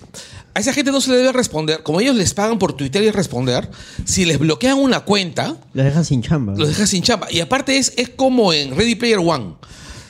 a 0.59 0.61
esa 0.61 0.73
gente 0.73 0.91
no 0.91 1.01
se 1.01 1.11
le 1.11 1.17
debe 1.19 1.33
responder. 1.33 1.83
Como 1.85 2.01
ellos 2.01 2.17
les 2.17 2.35
pagan 2.35 2.59
por 2.59 2.73
Twitter 2.73 3.03
y 3.05 3.11
responder, 3.13 3.71
si 4.05 4.25
les 4.25 4.39
bloquean 4.39 4.77
una 4.79 5.01
cuenta, 5.01 5.57
Los 5.73 5.85
dejas 5.85 6.09
sin 6.09 6.21
chamba. 6.21 6.55
los 6.57 6.69
dejas 6.69 6.91
sin 6.91 7.03
chamba. 7.03 7.29
Y 7.31 7.41
aparte 7.41 7.79
es, 7.79 7.93
es 7.97 8.09
como 8.09 8.53
en 8.53 8.77
Ready 8.77 8.97
Player 8.97 9.19
One. 9.19 9.55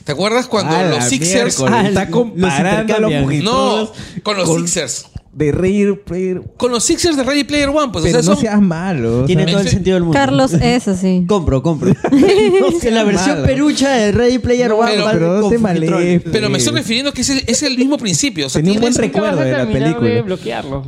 ¿Te 0.04 0.12
acuerdas 0.12 0.46
cuando 0.46 0.74
Ah, 0.74 0.84
los 0.84 1.04
Sixers... 1.04 1.60
Ah, 1.60 1.86
está 1.86 2.08
comparando 2.08 2.94
a 2.94 2.98
los. 2.98 3.12
No, 3.44 3.92
con 4.22 4.38
los 4.38 4.48
con- 4.48 4.66
Sixers. 4.66 5.04
De 5.38 5.52
reír, 5.52 6.02
reír. 6.04 6.42
Con 6.56 6.72
los 6.72 6.82
Sixers 6.82 7.16
de 7.16 7.22
Ready 7.22 7.44
Player 7.44 7.68
One, 7.68 7.90
pues. 7.92 8.04
Pero 8.04 8.18
o 8.18 8.22
sea, 8.22 8.28
no 8.30 8.34
son- 8.34 8.42
seas 8.42 8.60
malo. 8.60 9.20
o 9.22 9.24
Tiene 9.24 9.44
sea, 9.44 9.52
todo 9.52 9.60
el 9.62 9.68
sentido 9.68 9.94
del 9.94 10.02
mundo. 10.02 10.18
Carlos 10.18 10.52
es 10.52 10.88
así. 10.88 11.24
Compro, 11.28 11.62
compro. 11.62 11.94
No 12.10 12.66
en 12.68 12.80
seas 12.80 12.92
la 12.92 13.04
versión 13.04 13.36
malo. 13.36 13.46
perucha 13.46 13.88
de 13.90 14.10
Ready 14.10 14.38
Player 14.40 14.72
One. 14.72 14.90
pero- 15.12 15.40
no 15.40 15.48
te 15.48 15.58
males. 15.58 16.22
Pero 16.32 16.50
me 16.50 16.58
estoy 16.58 16.74
refiriendo 16.74 17.12
que 17.12 17.20
es 17.20 17.30
el, 17.30 17.44
es 17.46 17.62
el 17.62 17.78
mismo 17.78 17.98
principio. 17.98 18.46
O 18.46 18.48
sea, 18.48 18.60
Tenía 18.60 18.74
un 18.74 18.80
buen 18.80 18.94
recuerdo 18.94 19.40
de 19.40 19.52
la 19.52 19.66
película. 19.70 20.08
de 20.10 20.22
bloquearlos. 20.22 20.84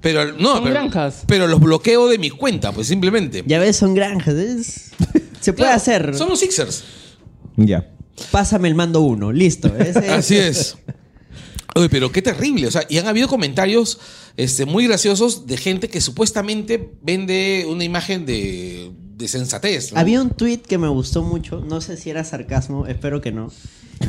Pero 0.00 0.32
no, 0.38 0.52
Son 0.54 0.62
pero, 0.62 0.74
granjas. 0.74 1.24
pero 1.26 1.48
los 1.48 1.58
bloqueo 1.58 2.06
de 2.08 2.18
mi 2.18 2.30
cuenta, 2.30 2.70
pues 2.70 2.86
simplemente. 2.86 3.42
Ya 3.46 3.58
ves, 3.58 3.76
son 3.76 3.94
granjas. 3.94 4.34
es- 4.34 4.90
Se 5.40 5.52
puede 5.52 5.64
Claro, 5.70 5.76
hacer. 5.76 6.14
Son 6.14 6.28
los 6.28 6.38
Sixers. 6.38 6.84
Ya. 7.56 7.90
Pásame 8.30 8.68
el 8.68 8.76
mando 8.76 9.00
uno. 9.00 9.32
Listo. 9.32 9.74
Ese- 9.76 10.08
Así 10.10 10.36
es. 10.36 10.76
Oye, 11.78 11.88
pero 11.88 12.10
qué 12.12 12.22
terrible. 12.22 12.66
O 12.66 12.70
sea, 12.70 12.82
y 12.88 12.98
han 12.98 13.06
habido 13.06 13.28
comentarios 13.28 13.98
este, 14.36 14.64
muy 14.66 14.86
graciosos 14.86 15.46
de 15.46 15.56
gente 15.56 15.88
que 15.88 16.00
supuestamente 16.00 16.92
vende 17.02 17.66
una 17.68 17.84
imagen 17.84 18.26
de, 18.26 18.90
de 19.16 19.28
sensatez. 19.28 19.92
¿no? 19.92 19.98
Había 20.00 20.20
un 20.20 20.30
tweet 20.30 20.58
que 20.58 20.78
me 20.78 20.88
gustó 20.88 21.22
mucho, 21.22 21.60
no 21.68 21.80
sé 21.80 21.96
si 21.96 22.10
era 22.10 22.24
sarcasmo, 22.24 22.86
espero 22.86 23.20
que 23.20 23.32
no, 23.32 23.50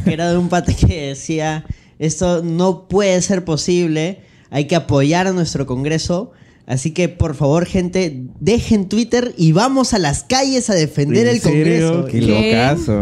que 0.04 0.13
era 0.13 0.30
de 0.31 0.38
un 0.38 0.50
pata 0.50 0.74
que 0.75 1.07
decía, 1.07 1.66
esto 2.00 2.44
no 2.44 2.88
puede 2.88 3.21
ser 3.21 3.44
posible, 3.45 4.21
hay 4.50 4.66
que 4.66 4.75
apoyar 4.75 5.27
a 5.27 5.31
nuestro 5.31 5.66
Congreso, 5.66 6.31
así 6.66 6.92
que 6.92 7.10
por 7.10 7.36
favor 7.36 7.66
gente, 7.66 8.24
dejen 8.39 8.88
Twitter 8.89 9.33
y 9.38 9.51
vamos 9.51 9.94
a 9.94 10.00
las 10.00 10.24
calles 10.24 10.69
a 10.69 10.75
defender 10.75 11.27
¿En 11.27 11.36
el 11.36 11.42
serio? 11.42 11.92
Congreso. 11.92 12.06
Qué 12.06 12.19
¿Qué? 12.19 12.54
locazo. 12.54 13.01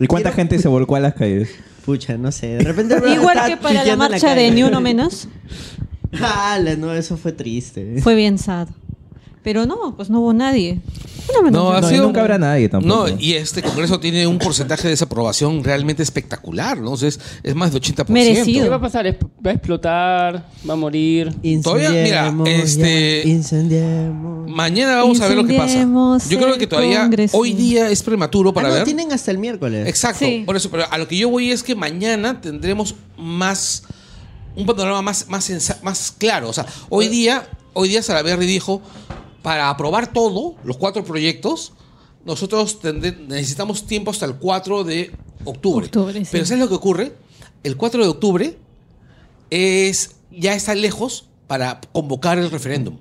¿Y 0.00 0.06
cuánta 0.06 0.30
Quiero- 0.30 0.36
gente 0.36 0.58
se 0.58 0.68
volcó 0.68 0.96
a 0.96 1.00
las 1.00 1.14
calles? 1.14 1.48
Pucha, 1.86 2.18
no 2.18 2.32
sé, 2.32 2.48
de 2.48 2.64
repente... 2.64 3.00
Igual 3.14 3.46
que 3.46 3.56
para 3.56 3.84
la 3.84 3.96
marcha 3.96 4.34
de 4.34 4.42
calle. 4.42 4.50
Ni 4.50 4.64
Uno 4.64 4.80
Menos, 4.80 5.28
Ala, 6.20 6.76
no, 6.76 6.92
eso 6.92 7.16
fue 7.16 7.32
triste. 7.32 8.00
fue 8.02 8.14
bien 8.14 8.38
sad. 8.38 8.68
Pero 9.42 9.64
no, 9.66 9.94
pues 9.96 10.10
no 10.10 10.20
hubo 10.20 10.32
nadie. 10.32 10.80
Menos. 11.34 11.52
No, 11.52 11.72
ha 11.72 11.80
No, 11.80 11.88
sido- 11.88 12.04
nunca 12.04 12.20
habrá 12.20 12.38
nadie 12.38 12.68
tampoco. 12.68 13.08
No, 13.08 13.16
y 13.18 13.34
este 13.34 13.62
Congreso 13.62 13.98
tiene 14.00 14.26
un 14.26 14.38
porcentaje 14.38 14.84
de 14.84 14.90
desaprobación 14.90 15.62
realmente 15.64 16.02
espectacular, 16.02 16.78
¿no? 16.78 16.92
O 16.92 16.96
sea, 16.96 17.08
es, 17.08 17.18
es 17.42 17.54
más 17.54 17.72
de 17.72 17.80
80%. 17.80 18.08
Merecido. 18.08 18.64
¿Qué 18.64 18.68
va 18.68 18.76
a 18.76 18.80
pasar? 18.80 19.06
¿Es- 19.06 19.16
¿Va 19.44 19.50
a 19.50 19.54
explotar? 19.54 20.48
¿Va 20.68 20.72
a 20.72 20.76
morir? 20.76 21.34
Todavía, 21.62 21.90
mira, 21.90 22.34
este- 22.56 23.22
ya, 23.24 23.28
incendiemos. 23.30 24.50
Mañana 24.50 24.96
vamos 24.96 25.20
a 25.20 25.28
ver 25.28 25.36
lo 25.36 25.44
que 25.46 25.54
pasa. 25.56 25.80
Yo 26.28 26.38
creo 26.38 26.56
que 26.58 26.66
todavía 26.66 27.00
Congreso. 27.02 27.36
hoy 27.36 27.52
día 27.52 27.90
es 27.90 28.02
prematuro 28.02 28.50
Ah, 28.50 28.54
para 28.54 28.68
no, 28.68 28.74
ver. 28.74 28.84
tienen 28.84 29.12
hasta 29.12 29.30
el 29.30 29.38
miércoles. 29.38 29.86
Exacto, 29.88 30.24
Sí. 30.24 30.42
por 30.46 30.56
eso, 30.56 30.70
pero 30.70 30.84
a 30.90 30.98
lo 30.98 31.06
que 31.08 31.16
yo 31.16 31.28
voy 31.28 31.50
es 31.50 31.62
que 31.62 31.74
mañana 31.74 32.40
tendremos 32.40 32.94
más 33.18 33.82
un 34.54 34.64
panorama 34.64 35.02
más, 35.02 35.28
más, 35.28 35.50
más 35.82 36.12
claro. 36.16 36.48
O 36.48 36.52
sea, 36.52 36.64
hoy 36.88 37.08
día, 37.08 37.46
hoy 37.74 37.88
día 37.90 38.02
Salaverry 38.02 38.46
dijo, 38.46 38.80
para 39.46 39.70
aprobar 39.70 40.12
todo, 40.12 40.56
los 40.64 40.76
cuatro 40.76 41.04
proyectos, 41.04 41.72
nosotros 42.24 42.80
necesitamos 43.28 43.86
tiempo 43.86 44.10
hasta 44.10 44.26
el 44.26 44.34
4 44.34 44.82
de 44.82 45.12
octubre. 45.44 45.86
Octubre, 45.86 46.24
sí. 46.24 46.28
Pero 46.32 46.44
¿sabes 46.44 46.58
lo 46.60 46.68
que 46.68 46.74
ocurre? 46.74 47.12
El 47.62 47.76
4 47.76 48.02
de 48.02 48.08
octubre 48.08 48.58
es 49.50 50.16
ya 50.32 50.52
está 50.56 50.74
lejos 50.74 51.28
para 51.46 51.80
convocar 51.92 52.38
el 52.38 52.50
referéndum. 52.50 52.96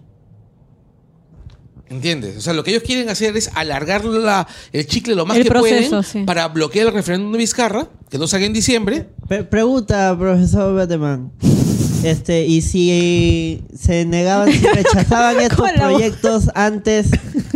¿Entiendes? 1.89 2.37
O 2.37 2.41
sea, 2.41 2.53
lo 2.53 2.63
que 2.63 2.69
ellos 2.69 2.83
quieren 2.83 3.09
hacer 3.09 3.35
es 3.35 3.49
alargar 3.55 4.05
la- 4.05 4.47
el 4.71 4.85
chicle 4.85 5.15
lo 5.15 5.25
más 5.25 5.37
El 5.37 5.43
que 5.45 5.49
proceso, 5.49 5.89
pueden 5.89 6.03
sí. 6.03 6.23
para 6.25 6.47
bloquear 6.49 6.85
el 6.85 6.93
referéndum 6.93 7.31
de 7.31 7.39
Vizcarra, 7.39 7.89
que 8.07 8.19
no 8.19 8.27
salga 8.27 8.45
en 8.45 8.53
diciembre. 8.53 9.09
Pre- 9.27 9.45
pregunta, 9.45 10.15
profesor 10.15 10.75
Bateman. 10.75 11.31
Este, 12.05 12.45
y 12.45 12.61
si 12.61 13.63
se 13.75 14.05
negaban, 14.05 14.51
si 14.51 14.65
rechazaban 14.65 15.39
estos 15.41 15.71
proyectos 15.71 16.49
antes 16.53 17.07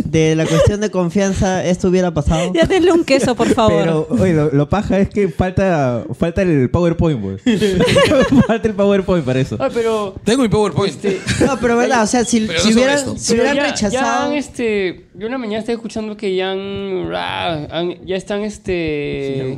de 0.10 0.36
la 0.36 0.46
cuestión 0.46 0.82
de 0.82 0.90
confianza, 0.90 1.64
¿esto 1.66 1.88
hubiera 1.90 2.12
pasado? 2.14 2.52
Ya 2.54 2.66
denle 2.66 2.92
un 2.92 3.04
queso, 3.04 3.36
por 3.36 3.48
favor. 3.54 3.82
Pero, 3.84 4.08
oye, 4.10 4.34
lo, 4.34 4.52
lo 4.52 4.68
paja 4.70 5.00
es 5.00 5.10
que 5.10 5.30
falta, 5.30 6.04
falta 6.18 6.42
el 6.42 6.70
PowerPoint, 6.70 7.22
pues. 7.22 7.42
falta 8.48 8.68
el 8.68 8.74
PowerPoint 8.74 9.26
para 9.26 9.40
eso. 9.40 9.58
Ah, 9.60 9.70
pero... 9.74 10.16
Tengo 10.24 10.42
mi 10.44 10.50
PowerPoint. 10.50 10.94
Este, 11.06 11.20
No, 11.46 11.58
pero 11.60 11.78
verdad, 11.78 12.04
o 12.04 12.08
sea, 12.08 12.26
si, 12.26 12.42
Pero 12.42 12.60
si 12.60 12.70
no 12.70 12.76
hubieran, 12.78 12.96
esto. 12.98 13.16
si 13.18 13.32
pero 13.34 13.44
hubieran 13.44 13.56
ya, 13.58 13.64
ya 13.64 13.72
rechazado. 13.90 14.26
han, 14.28 14.34
este, 14.34 15.06
Yo 15.16 15.28
una 15.28 15.38
mañana 15.38 15.60
estaba 15.60 15.76
escuchando 15.76 16.18
que 16.18 16.36
ya 16.36 16.52
han, 16.52 18.06
ya 18.06 18.16
están 18.16 18.42
este 18.42 19.58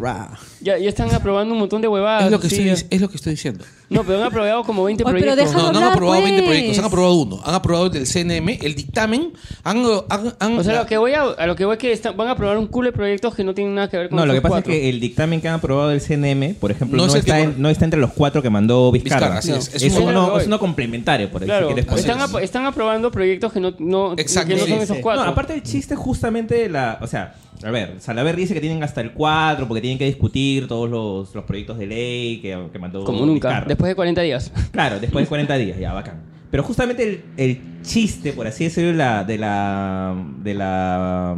ya, 0.61 0.77
ya 0.77 0.89
están 0.89 1.13
aprobando 1.13 1.53
un 1.53 1.59
montón 1.59 1.81
de 1.81 1.87
huevadas. 1.87 2.25
Es 2.25 2.31
lo, 2.31 2.39
que 2.39 2.49
sí. 2.49 2.67
estoy, 2.69 2.87
es 2.91 3.01
lo 3.01 3.09
que 3.09 3.15
estoy 3.15 3.31
diciendo. 3.31 3.63
No, 3.89 4.03
pero 4.03 4.19
han 4.19 4.25
aprobado 4.27 4.63
como 4.63 4.83
20 4.83 5.03
Oye, 5.03 5.13
pero 5.19 5.33
proyectos. 5.33 5.53
deja- 5.55 5.71
No, 5.71 5.79
no 5.79 5.85
han 5.87 5.93
aprobado 5.93 6.21
20 6.21 6.41
pues. 6.41 6.49
proyectos, 6.49 6.79
han 6.79 6.85
aprobado 6.85 7.13
uno. 7.15 7.41
Han 7.43 7.55
aprobado 7.55 7.85
el 7.87 7.91
del 7.93 8.05
CNM, 8.07 8.59
el 8.61 8.75
dictamen. 8.75 9.33
Han, 9.63 9.83
han- 10.09 10.33
han- 10.41 10.57
O 10.59 10.63
sea, 10.63 10.79
lo 10.81 10.85
que 10.85 10.97
voy 10.97 11.13
a, 11.13 11.21
a 11.23 11.45
lo 11.47 11.55
que 11.55 11.65
voy 11.65 11.73
es 11.73 11.79
que 11.79 11.91
están- 11.91 12.17
van 12.17 12.27
a 12.27 12.31
aprobar 12.31 12.57
un 12.57 12.67
culo 12.67 12.87
de 12.87 12.93
proyectos 12.93 13.33
que 13.35 13.43
no 13.43 13.53
tienen 13.53 13.75
nada 13.75 13.89
que 13.89 13.97
ver 13.97 14.09
con 14.09 14.17
No, 14.17 14.25
lo 14.25 14.33
que 14.33 14.41
pasa 14.41 14.55
cuatro. 14.55 14.73
es 14.73 14.79
que 14.79 14.89
el 14.89 14.99
dictamen 14.99 15.39
que 15.41 15.47
han 15.47 15.55
aprobado 15.55 15.89
del 15.89 16.01
CNM, 16.01 16.55
por 16.59 16.71
ejemplo, 16.71 16.97
No 16.97 17.03
no, 17.03 17.07
es 17.09 17.13
el 17.15 17.19
está, 17.21 17.35
que 17.37 17.43
en- 17.43 17.61
no 17.61 17.69
está 17.69 17.85
entre 17.85 17.99
los 17.99 18.11
cuatro 18.13 18.41
que 18.41 18.49
mandó 18.49 18.91
Vizcarra. 18.91 19.35
Vizcarra, 19.35 19.53
No. 19.55 19.59
es. 19.61 19.73
Es 19.75 19.83
Es, 19.83 19.95
un- 19.95 20.03
uno, 20.09 20.39
es 20.39 20.47
uno 20.47 20.59
complementario, 20.59 21.29
por 21.31 21.41
ahí, 21.41 21.47
Claro, 21.47 21.69
si 21.69 21.73
quieres 21.75 21.99
están, 21.99 22.21
ap- 22.21 22.39
están 22.41 22.65
aprobando 22.65 23.11
proyectos 23.11 23.53
que 23.53 23.59
no, 23.59 23.73
no, 23.79 24.15
que 24.15 24.27
son 24.27 24.47
sí. 24.47 24.53
esos 24.53 24.97
No, 24.97 25.01
cuatro. 25.01 25.23
aparte 25.23 25.53
el 25.53 25.63
chiste 25.63 25.95
justamente 25.95 26.55
de 26.55 26.69
la... 26.69 26.97
O 27.01 27.07
sea, 27.07 27.35
a 27.63 27.69
ver, 27.69 27.95
Salaver 27.99 28.35
dice 28.35 28.55
que 28.55 28.59
tienen 28.61 28.83
hasta 28.83 29.01
el 29.01 29.11
4 29.11 29.67
porque 29.67 29.81
tienen 29.81 29.99
que 29.99 30.05
discutir 30.05 30.67
todos 30.67 30.89
los, 30.89 31.35
los 31.35 31.43
proyectos 31.45 31.77
de 31.77 31.85
ley 31.85 32.39
que, 32.41 32.57
que 32.73 32.79
mandó 32.79 33.03
como 33.03 33.23
nunca, 33.25 33.49
Vizcarra. 33.49 33.67
después 33.67 33.87
de 33.89 33.95
40 33.95 34.21
días. 34.21 34.51
Claro, 34.71 34.99
después 34.99 35.23
de 35.25 35.29
40 35.29 35.55
días, 35.57 35.77
ya, 35.79 35.93
bacán. 35.93 36.30
Pero 36.51 36.63
justamente 36.63 37.03
el, 37.03 37.23
el 37.37 37.61
chiste, 37.81 38.33
por 38.33 38.45
así 38.45 38.65
decirlo, 38.65 38.91
de 38.91 38.97
la, 38.97 39.23
de 39.23 39.37
la, 39.37 40.15
de 40.43 40.53
la, 40.53 41.37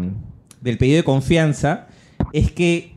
del 0.61 0.77
pedido 0.77 0.97
de 0.97 1.03
confianza 1.03 1.87
es 2.33 2.51
que 2.51 2.95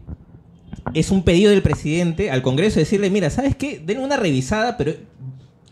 es 0.94 1.10
un 1.10 1.22
pedido 1.24 1.50
del 1.50 1.62
presidente 1.62 2.30
al 2.30 2.42
Congreso 2.42 2.76
de 2.76 2.80
decirle, 2.84 3.10
mira, 3.10 3.28
¿sabes 3.30 3.54
qué? 3.54 3.82
Denle 3.84 4.02
una 4.04 4.16
revisada, 4.16 4.76
pero 4.78 4.92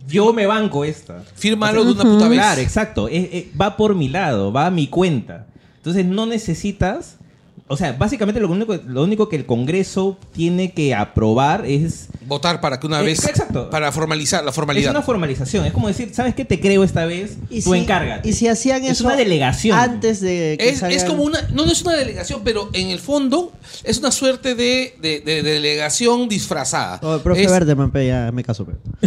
yo 0.06 0.32
me 0.34 0.44
banco 0.46 0.84
esta. 0.84 1.22
Fírmalo 1.34 1.84
de 1.84 1.92
una 1.92 2.02
puta 2.02 2.28
vez. 2.28 2.38
Claro, 2.38 2.60
exacto. 2.60 3.08
Es- 3.08 3.28
es- 3.32 3.44
va 3.58 3.76
por 3.76 3.94
mi 3.94 4.08
lado, 4.08 4.52
va 4.52 4.66
a 4.66 4.70
mi 4.70 4.86
cuenta. 4.88 5.46
Entonces 5.76 6.04
no 6.04 6.26
necesitas... 6.26 7.18
O 7.66 7.78
sea, 7.78 7.92
básicamente 7.94 8.40
lo 8.40 8.48
único, 8.50 8.76
lo 8.86 9.02
único 9.04 9.30
que 9.30 9.36
el 9.36 9.46
Congreso 9.46 10.18
tiene 10.34 10.72
que 10.72 10.94
aprobar 10.94 11.64
es 11.64 12.08
Votar 12.26 12.60
para 12.60 12.78
que 12.78 12.86
una 12.86 13.00
Eh, 13.00 13.04
vez. 13.04 13.26
exacto. 13.26 13.70
Para 13.70 13.90
formalizar 13.90 14.44
la 14.44 14.50
es 14.50 14.54
formalidad. 14.56 14.90
una 14.90 15.00
formalización. 15.02 15.64
Es 15.64 15.72
como 15.72 15.88
decir, 15.88 16.10
¿sabes 16.14 16.34
qué? 16.34 16.44
Te 16.44 16.60
creo 16.60 16.84
esta 16.84 17.06
vez. 17.06 17.38
Y 17.48 17.62
tú 17.62 17.72
si- 17.72 17.78
encárgate. 17.78 18.28
Y 18.28 18.32
si 18.34 18.48
hacían 18.48 18.84
Es 18.84 18.92
eso 18.92 19.04
una 19.06 19.16
delegación. 19.16 19.78
antes 19.78 20.20
de 20.20 20.56
que 20.58 20.68
Es, 20.68 20.82
es 20.82 21.04
como 21.04 21.22
una. 21.22 21.40
No, 21.52 21.64
no 21.64 21.72
es 21.72 21.80
una 21.82 21.94
delegación, 21.94 22.42
pero 22.44 22.68
en 22.74 22.88
el 22.90 22.98
fondo 22.98 23.52
es 23.82 23.96
una 23.98 24.10
suerte 24.10 24.54
de, 24.54 24.94
de- 25.00 25.20
de 25.20 25.42
delegación 25.42 26.28
disfrazada. 26.28 27.00
Oh, 27.02 27.18
profe 27.18 27.44
Es- 27.44 27.50
Verdeman, 27.50 27.90
pe, 27.90 28.06
ya 28.08 28.30
me 28.32 28.44
caso. 28.44 28.66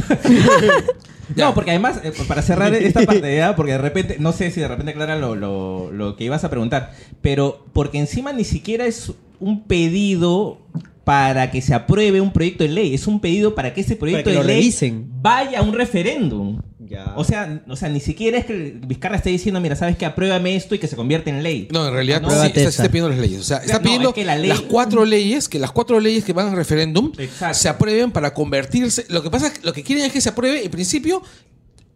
No, 1.35 1.53
porque 1.53 1.71
además, 1.71 2.01
eh, 2.03 2.11
para 2.27 2.41
cerrar 2.41 2.73
esta 2.75 3.01
parte, 3.01 3.35
¿ya? 3.35 3.55
porque 3.55 3.73
de 3.73 3.77
repente, 3.77 4.17
no 4.19 4.31
sé 4.31 4.51
si 4.51 4.61
de 4.61 4.67
repente 4.67 4.91
aclara 4.91 5.17
lo, 5.17 5.35
lo, 5.35 5.91
lo 5.91 6.15
que 6.15 6.23
ibas 6.23 6.43
a 6.43 6.49
preguntar, 6.49 6.93
pero 7.21 7.65
porque 7.73 7.97
encima 7.97 8.33
ni 8.33 8.43
siquiera 8.43 8.85
es 8.85 9.13
un 9.39 9.63
pedido 9.65 10.59
para 11.03 11.51
que 11.51 11.61
se 11.61 11.73
apruebe 11.73 12.19
un 12.19 12.33
proyecto 12.33 12.65
de 12.65 12.69
ley, 12.69 12.93
es 12.93 13.07
un 13.07 13.21
pedido 13.21 13.55
para 13.55 13.73
que 13.73 13.81
ese 13.81 13.95
proyecto 13.95 14.25
que 14.25 14.31
de 14.31 14.35
lo 14.35 14.43
ley 14.43 14.57
revisen. 14.57 15.07
vaya 15.21 15.59
a 15.59 15.61
un 15.61 15.73
referéndum. 15.73 16.59
Ya. 16.89 17.13
O 17.17 17.23
sea, 17.23 17.63
o 17.67 17.75
sea, 17.75 17.89
ni 17.89 17.99
siquiera 17.99 18.37
es 18.37 18.45
que 18.45 18.79
Vizcarra 18.85 19.17
esté 19.17 19.29
diciendo, 19.29 19.59
mira, 19.59 19.75
sabes 19.75 19.97
que 19.97 20.05
apruébame 20.05 20.55
esto 20.55 20.73
y 20.75 20.79
que 20.79 20.87
se 20.87 20.95
convierte 20.95 21.29
en 21.29 21.43
ley. 21.43 21.67
No, 21.71 21.87
en 21.87 21.93
realidad 21.93 22.21
No, 22.21 22.29
sí, 22.29 22.47
está, 22.47 22.61
está 22.61 22.87
pidiendo 22.87 23.09
las 23.09 23.19
leyes. 23.19 23.41
O 23.41 23.43
sea, 23.43 23.57
está 23.57 23.73
No, 23.77 23.81
pidiendo 23.83 24.09
es 24.09 24.15
que 24.15 24.25
la 24.25 24.35
ley- 24.37 24.49
las 24.49 24.61
cuatro 24.61 25.05
leyes, 25.05 25.49
que 25.49 25.59
las 25.59 25.71
cuatro 25.71 25.99
leyes 25.99 26.23
que 26.23 26.33
van 26.33 26.47
al 26.49 26.55
referéndum 26.55 27.11
Exacto. 27.17 27.57
se 27.57 27.69
aprueben 27.69 28.11
para 28.11 28.33
convertirse. 28.33 29.05
Lo 29.09 29.21
que 29.23 29.29
pasa 29.29 29.47
es 29.47 29.59
que 29.59 29.65
lo 29.65 29.73
que 29.73 29.83
quieren 29.83 30.05
es 30.05 30.11
que 30.13 30.21
se 30.21 30.29
apruebe, 30.29 30.63
en 30.63 30.71
principio, 30.71 31.21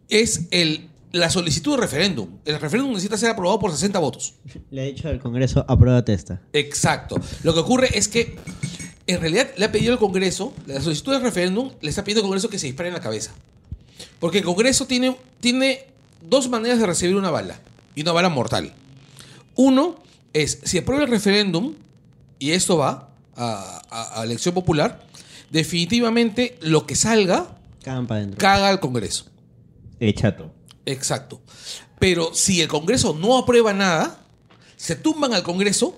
es 0.08 0.42
el, 0.50 0.88
la 1.12 1.30
solicitud 1.30 1.76
de 1.76 1.80
referéndum. 1.82 2.28
El 2.44 2.60
referéndum 2.60 2.90
necesita 2.92 3.16
ser 3.16 3.30
aprobado 3.30 3.58
por 3.58 3.70
60 3.72 3.98
votos. 3.98 4.34
Le 4.70 4.82
he 4.82 4.86
dicho 4.92 5.08
al 5.08 5.18
Congreso, 5.20 5.64
apruébate 5.68 6.12
esta. 6.12 6.40
Exacto. 6.52 7.16
Lo 7.42 7.54
que 7.54 7.60
ocurre 7.60 7.88
es 7.96 8.08
que, 8.08 8.36
en 9.06 9.20
realidad, 9.20 9.48
le 9.56 9.64
ha 9.64 9.72
pedido 9.72 9.92
al 9.92 9.98
Congreso, 9.98 10.52
la 10.66 10.80
solicitud 10.80 11.12
de 11.12 11.18
referéndum, 11.20 11.70
le 11.80 11.88
está 11.90 12.04
pidiendo 12.04 12.20
al 12.20 12.24
Congreso 12.28 12.48
que 12.50 12.58
se 12.58 12.66
dispare 12.66 12.88
en 12.88 12.94
la 12.94 13.00
cabeza. 13.00 13.32
Porque 14.20 14.38
el 14.38 14.44
Congreso 14.44 14.86
tiene, 14.86 15.16
tiene 15.40 15.86
dos 16.20 16.48
maneras 16.48 16.78
de 16.78 16.86
recibir 16.86 17.16
una 17.16 17.30
bala, 17.30 17.58
y 17.94 18.02
una 18.02 18.12
bala 18.12 18.28
mortal. 18.28 18.72
Uno 19.54 19.96
es, 20.32 20.60
si 20.64 20.78
aprueba 20.78 21.04
el 21.04 21.10
referéndum, 21.10 21.74
y 22.38 22.52
esto 22.52 22.76
va 22.78 23.10
a, 23.36 23.82
a- 23.90 24.20
a 24.20 24.24
elección 24.24 24.54
popular, 24.54 25.04
definitivamente 25.50 26.58
lo 26.60 26.86
que 26.86 26.94
salga 26.96 27.56
caga 28.38 28.68
al 28.68 28.80
Congreso. 28.80 29.26
Eh, 30.00 30.14
chato. 30.14 30.52
Exacto. 30.86 31.40
Pero 31.98 32.34
si 32.34 32.60
el 32.60 32.68
Congreso 32.68 33.14
no 33.18 33.38
aprueba 33.38 33.72
nada, 33.72 34.18
se 34.76 34.96
tumban 34.96 35.32
al 35.34 35.42
Congreso 35.42 35.96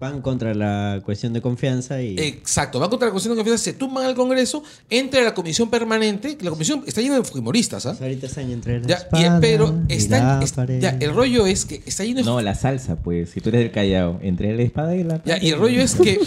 Van 0.00 0.22
contra 0.22 0.54
la 0.54 1.02
cuestión 1.04 1.34
de 1.34 1.42
confianza 1.42 2.00
y... 2.00 2.18
Exacto, 2.18 2.80
van 2.80 2.88
contra 2.88 3.08
la 3.08 3.12
Constitución 3.12 3.36
de 3.36 3.42
Confianza, 3.42 3.64
se 3.64 3.72
tumban 3.74 4.06
al 4.06 4.14
Congreso, 4.14 4.62
entra 4.88 5.20
a 5.20 5.24
la 5.24 5.34
comisión 5.34 5.68
permanente, 5.68 6.38
que 6.38 6.44
la 6.44 6.50
comisión 6.50 6.82
está 6.86 7.02
llena 7.02 7.16
de 7.16 7.24
fujimoristas, 7.24 7.84
¿ah? 7.84 7.90
Pues 7.90 8.00
ahorita 8.00 8.26
están 8.26 8.50
entre 8.50 8.80
la 8.80 8.86
Ya, 8.86 8.94
y- 9.12 9.16
espada 9.16 9.40
pero 9.40 9.74
y 9.88 9.92
está, 9.92 10.38
la 10.38 10.42
es- 10.42 10.52
pared. 10.52 10.80
ya, 10.80 10.96
el 11.00 11.12
rollo 11.14 11.44
es 11.46 11.66
que 11.66 11.82
está 11.84 12.02
lleno 12.04 12.20
de 12.20 12.24
No, 12.24 12.40
la 12.40 12.54
salsa, 12.54 12.96
pues, 12.96 13.28
si 13.28 13.42
tú 13.42 13.50
eres 13.50 13.60
del 13.60 13.72
Callao, 13.72 14.18
entre 14.22 14.56
la 14.56 14.62
espada 14.62 14.96
y 14.96 15.04
la... 15.04 15.22
Ya, 15.24 15.36
y 15.38 15.50
el 15.50 15.58
rollo 15.58 15.82
es 15.82 15.94
que 15.94 16.18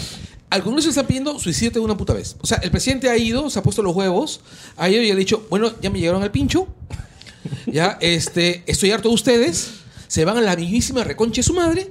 al 0.50 0.62
Congreso 0.62 0.86
le 0.86 0.90
están 0.90 1.06
pidiendo 1.08 1.36
suicídate 1.40 1.80
de 1.80 1.84
una 1.84 1.96
puta 1.96 2.12
vez. 2.12 2.36
O 2.42 2.46
sea, 2.46 2.58
el 2.58 2.70
presidente 2.70 3.10
ha 3.10 3.16
ido, 3.16 3.50
se 3.50 3.58
ha 3.58 3.62
puesto 3.64 3.82
los 3.82 3.96
huevos, 3.96 4.40
ha 4.76 4.88
ido 4.88 5.02
y 5.02 5.10
ha 5.10 5.16
dicho, 5.16 5.48
bueno, 5.50 5.72
ya 5.82 5.90
me 5.90 5.98
llegaron 5.98 6.22
al 6.22 6.30
pincho, 6.30 6.68
ya, 7.66 7.98
este, 8.00 8.62
estoy 8.66 8.92
harto 8.92 9.08
de 9.08 9.14
ustedes, 9.16 9.70
se 10.06 10.24
van 10.24 10.38
a 10.38 10.40
la 10.40 10.54
mismísima 10.54 11.02
reconcha 11.02 11.40
de 11.40 11.42
su 11.42 11.54
madre, 11.54 11.90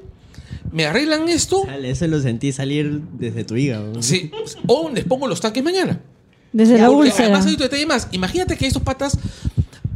me 0.74 0.86
arreglan 0.86 1.30
esto, 1.30 1.64
Dale, 1.66 1.90
eso 1.92 2.08
lo 2.08 2.20
sentí 2.22 2.52
salir 2.52 3.00
desde 3.14 3.44
tu 3.46 3.56
hígado. 3.56 4.02
sí, 4.04 4.30
o 4.68 4.90
les 4.90 5.06
pongo 5.06 5.28
los 5.28 5.40
tanques 5.40 5.64
mañana. 5.64 6.02
Desde 6.52 6.78
la 6.78 6.88
Porque 6.88 7.08
úlcera. 7.10 7.26
Además 7.26 7.46
hay 7.46 7.54
otro 7.54 7.64
detalle 7.66 7.86
más. 7.86 8.08
Imagínate 8.12 8.58
que 8.58 8.68
estos 8.68 8.84
patas 8.84 9.18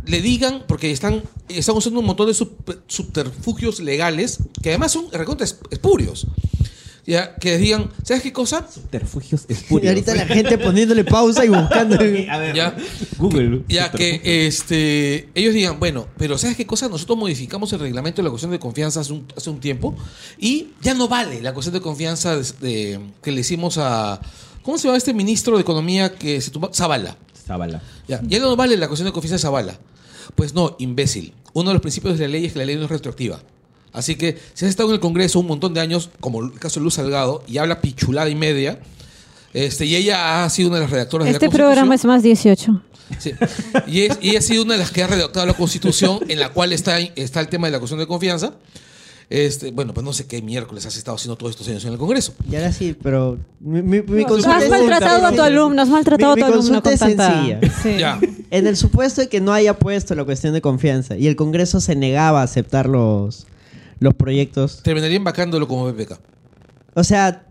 le 0.05 0.21
digan, 0.21 0.63
porque 0.67 0.89
están, 0.91 1.21
están 1.49 1.75
usando 1.75 1.99
un 1.99 2.05
montón 2.05 2.27
de 2.27 2.33
sub- 2.33 2.55
subterfugios 2.87 3.79
legales, 3.79 4.39
que 4.63 4.69
además 4.69 4.91
son 4.93 5.11
recontra 5.11 5.43
es- 5.45 5.59
espurios. 5.69 6.25
Ya, 7.07 7.35
que 7.35 7.57
digan, 7.57 7.89
¿sabes 8.03 8.21
qué 8.21 8.33
cosa? 8.33 8.67
Subterfugios 8.69 9.45
Y 9.81 9.87
ahorita 9.87 10.13
la 10.13 10.25
gente 10.25 10.57
poniéndole 10.57 11.05
pausa 11.05 11.45
y 11.45 11.47
buscando... 11.47 11.95
A 12.29 12.37
ver, 12.37 12.53
Ya. 12.53 12.75
Google. 13.17 13.63
Ya 13.69 13.89
que 13.91 14.19
este, 14.45 15.29
ellos 15.33 15.53
digan, 15.53 15.79
bueno, 15.79 16.05
pero 16.17 16.37
¿sabes 16.37 16.57
qué 16.57 16.65
cosa? 16.65 16.89
Nosotros 16.89 17.17
modificamos 17.17 17.71
el 17.71 17.79
reglamento 17.79 18.17
de 18.21 18.23
la 18.25 18.29
cuestión 18.29 18.51
de 18.51 18.59
confianza 18.59 18.99
hace 18.99 19.13
un, 19.13 19.25
hace 19.37 19.49
un 19.49 19.61
tiempo 19.61 19.95
y 20.37 20.67
ya 20.81 20.93
no 20.95 21.07
vale 21.07 21.41
la 21.41 21.53
cuestión 21.53 21.73
de 21.73 21.79
confianza 21.81 22.35
de- 22.35 22.43
de- 22.59 22.99
que 23.23 23.31
le 23.31 23.39
hicimos 23.39 23.77
a... 23.77 24.19
¿Cómo 24.61 24.77
se 24.77 24.89
llama 24.89 24.97
este 24.97 25.13
ministro 25.13 25.55
de 25.55 25.61
Economía 25.61 26.13
que 26.13 26.41
se 26.41 26.51
tumbó? 26.51 26.71
Zavala. 26.73 27.15
Zabala. 27.45 27.81
Ya, 28.09 28.19
ya 28.27 28.39
no 28.39 28.53
vale 28.57 28.75
la 28.75 28.89
cuestión 28.89 29.05
de 29.05 29.13
confianza 29.13 29.35
de 29.37 29.41
Zavala. 29.43 29.79
Pues 30.35 30.53
no, 30.53 30.75
imbécil. 30.79 31.33
Uno 31.53 31.69
de 31.69 31.75
los 31.75 31.81
principios 31.81 32.17
de 32.19 32.25
la 32.27 32.33
ley 32.33 32.45
es 32.47 32.51
que 32.51 32.59
la 32.59 32.65
ley 32.65 32.75
no 32.75 32.83
es 32.83 32.89
retroactiva. 32.89 33.39
Así 33.97 34.15
que 34.15 34.37
si 34.53 34.65
has 34.65 34.69
estado 34.69 34.89
en 34.89 34.95
el 34.95 34.99
Congreso 34.99 35.39
un 35.39 35.47
montón 35.47 35.73
de 35.73 35.81
años, 35.81 36.09
como 36.19 36.43
el 36.43 36.53
caso 36.53 36.79
de 36.79 36.83
Luz 36.85 36.93
Salgado, 36.95 37.43
y 37.47 37.57
habla 37.57 37.81
pichulada 37.81 38.29
y 38.29 38.35
media, 38.35 38.79
este, 39.53 39.85
y 39.85 39.95
ella 39.95 40.43
ha 40.43 40.49
sido 40.49 40.69
una 40.69 40.77
de 40.77 40.83
las 40.83 40.91
redactoras 40.91 41.25
de 41.25 41.31
Este 41.31 41.45
la 41.45 41.49
Constitución. 41.49 41.67
programa 41.73 41.95
es 41.95 42.05
más 42.05 42.21
18. 42.23 42.81
Sí. 43.19 43.31
Y, 43.87 44.01
es- 44.01 44.19
y 44.21 44.35
ha 44.35 44.41
sido 44.41 44.63
una 44.63 44.73
de 44.73 44.79
las 44.79 44.91
que 44.91 45.01
ha 45.01 45.07
redactado 45.07 45.45
la 45.45 45.53
Constitución 45.53 46.19
en 46.27 46.39
la 46.39 46.49
cual 46.49 46.73
está, 46.73 46.99
está 46.99 47.39
el 47.39 47.47
tema 47.47 47.67
de 47.67 47.71
la 47.71 47.79
cuestión 47.79 47.99
de 47.99 48.05
confianza. 48.07 48.53
Este, 49.29 49.71
bueno, 49.71 49.93
pues 49.93 50.05
no 50.05 50.13
sé 50.13 50.25
qué 50.25 50.41
miércoles 50.41 50.85
has 50.85 50.95
estado 50.95 51.15
haciendo 51.17 51.35
todos 51.35 51.51
estos 51.51 51.67
años 51.67 51.83
en 51.83 51.91
el 51.91 51.97
Congreso. 51.97 52.33
Y 52.49 52.55
ahora 52.55 52.71
sí, 52.71 52.95
pero 53.01 53.37
mi, 53.59 53.81
mi- 53.81 54.01
mi 54.01 54.21
Tú 54.23 54.27
consulta 54.29 54.55
has 54.57 54.63
es- 54.63 54.69
maltratado 54.69 55.25
a 55.25 55.31
tu 55.33 55.41
alumno, 55.41 55.81
has 55.81 55.89
maltratado 55.89 56.35
Mi- 56.35 56.41
a 56.41 56.47
tu 56.47 56.53
alumno 56.53 56.81
con 56.83 56.93
es 56.93 56.99
tanta... 56.99 57.33
sencilla. 57.33 57.59
Sí. 57.83 57.97
Ya. 57.99 58.19
En 58.51 58.67
el 58.67 58.77
supuesto 58.77 59.19
de 59.21 59.27
que 59.27 59.41
no 59.41 59.51
haya 59.53 59.77
puesto 59.77 60.15
la 60.15 60.23
cuestión 60.23 60.53
de 60.53 60.61
confianza 60.61 61.17
y 61.17 61.27
el 61.27 61.35
Congreso 61.35 61.81
se 61.81 61.95
negaba 61.97 62.39
a 62.39 62.43
aceptar 62.43 62.87
los, 62.87 63.47
los 63.99 64.13
proyectos, 64.13 64.81
Terminarían 64.83 65.23
vacándolo 65.23 65.67
como 65.67 65.91
PPK. 65.91 66.19
o 66.95 67.03
sea, 67.03 67.43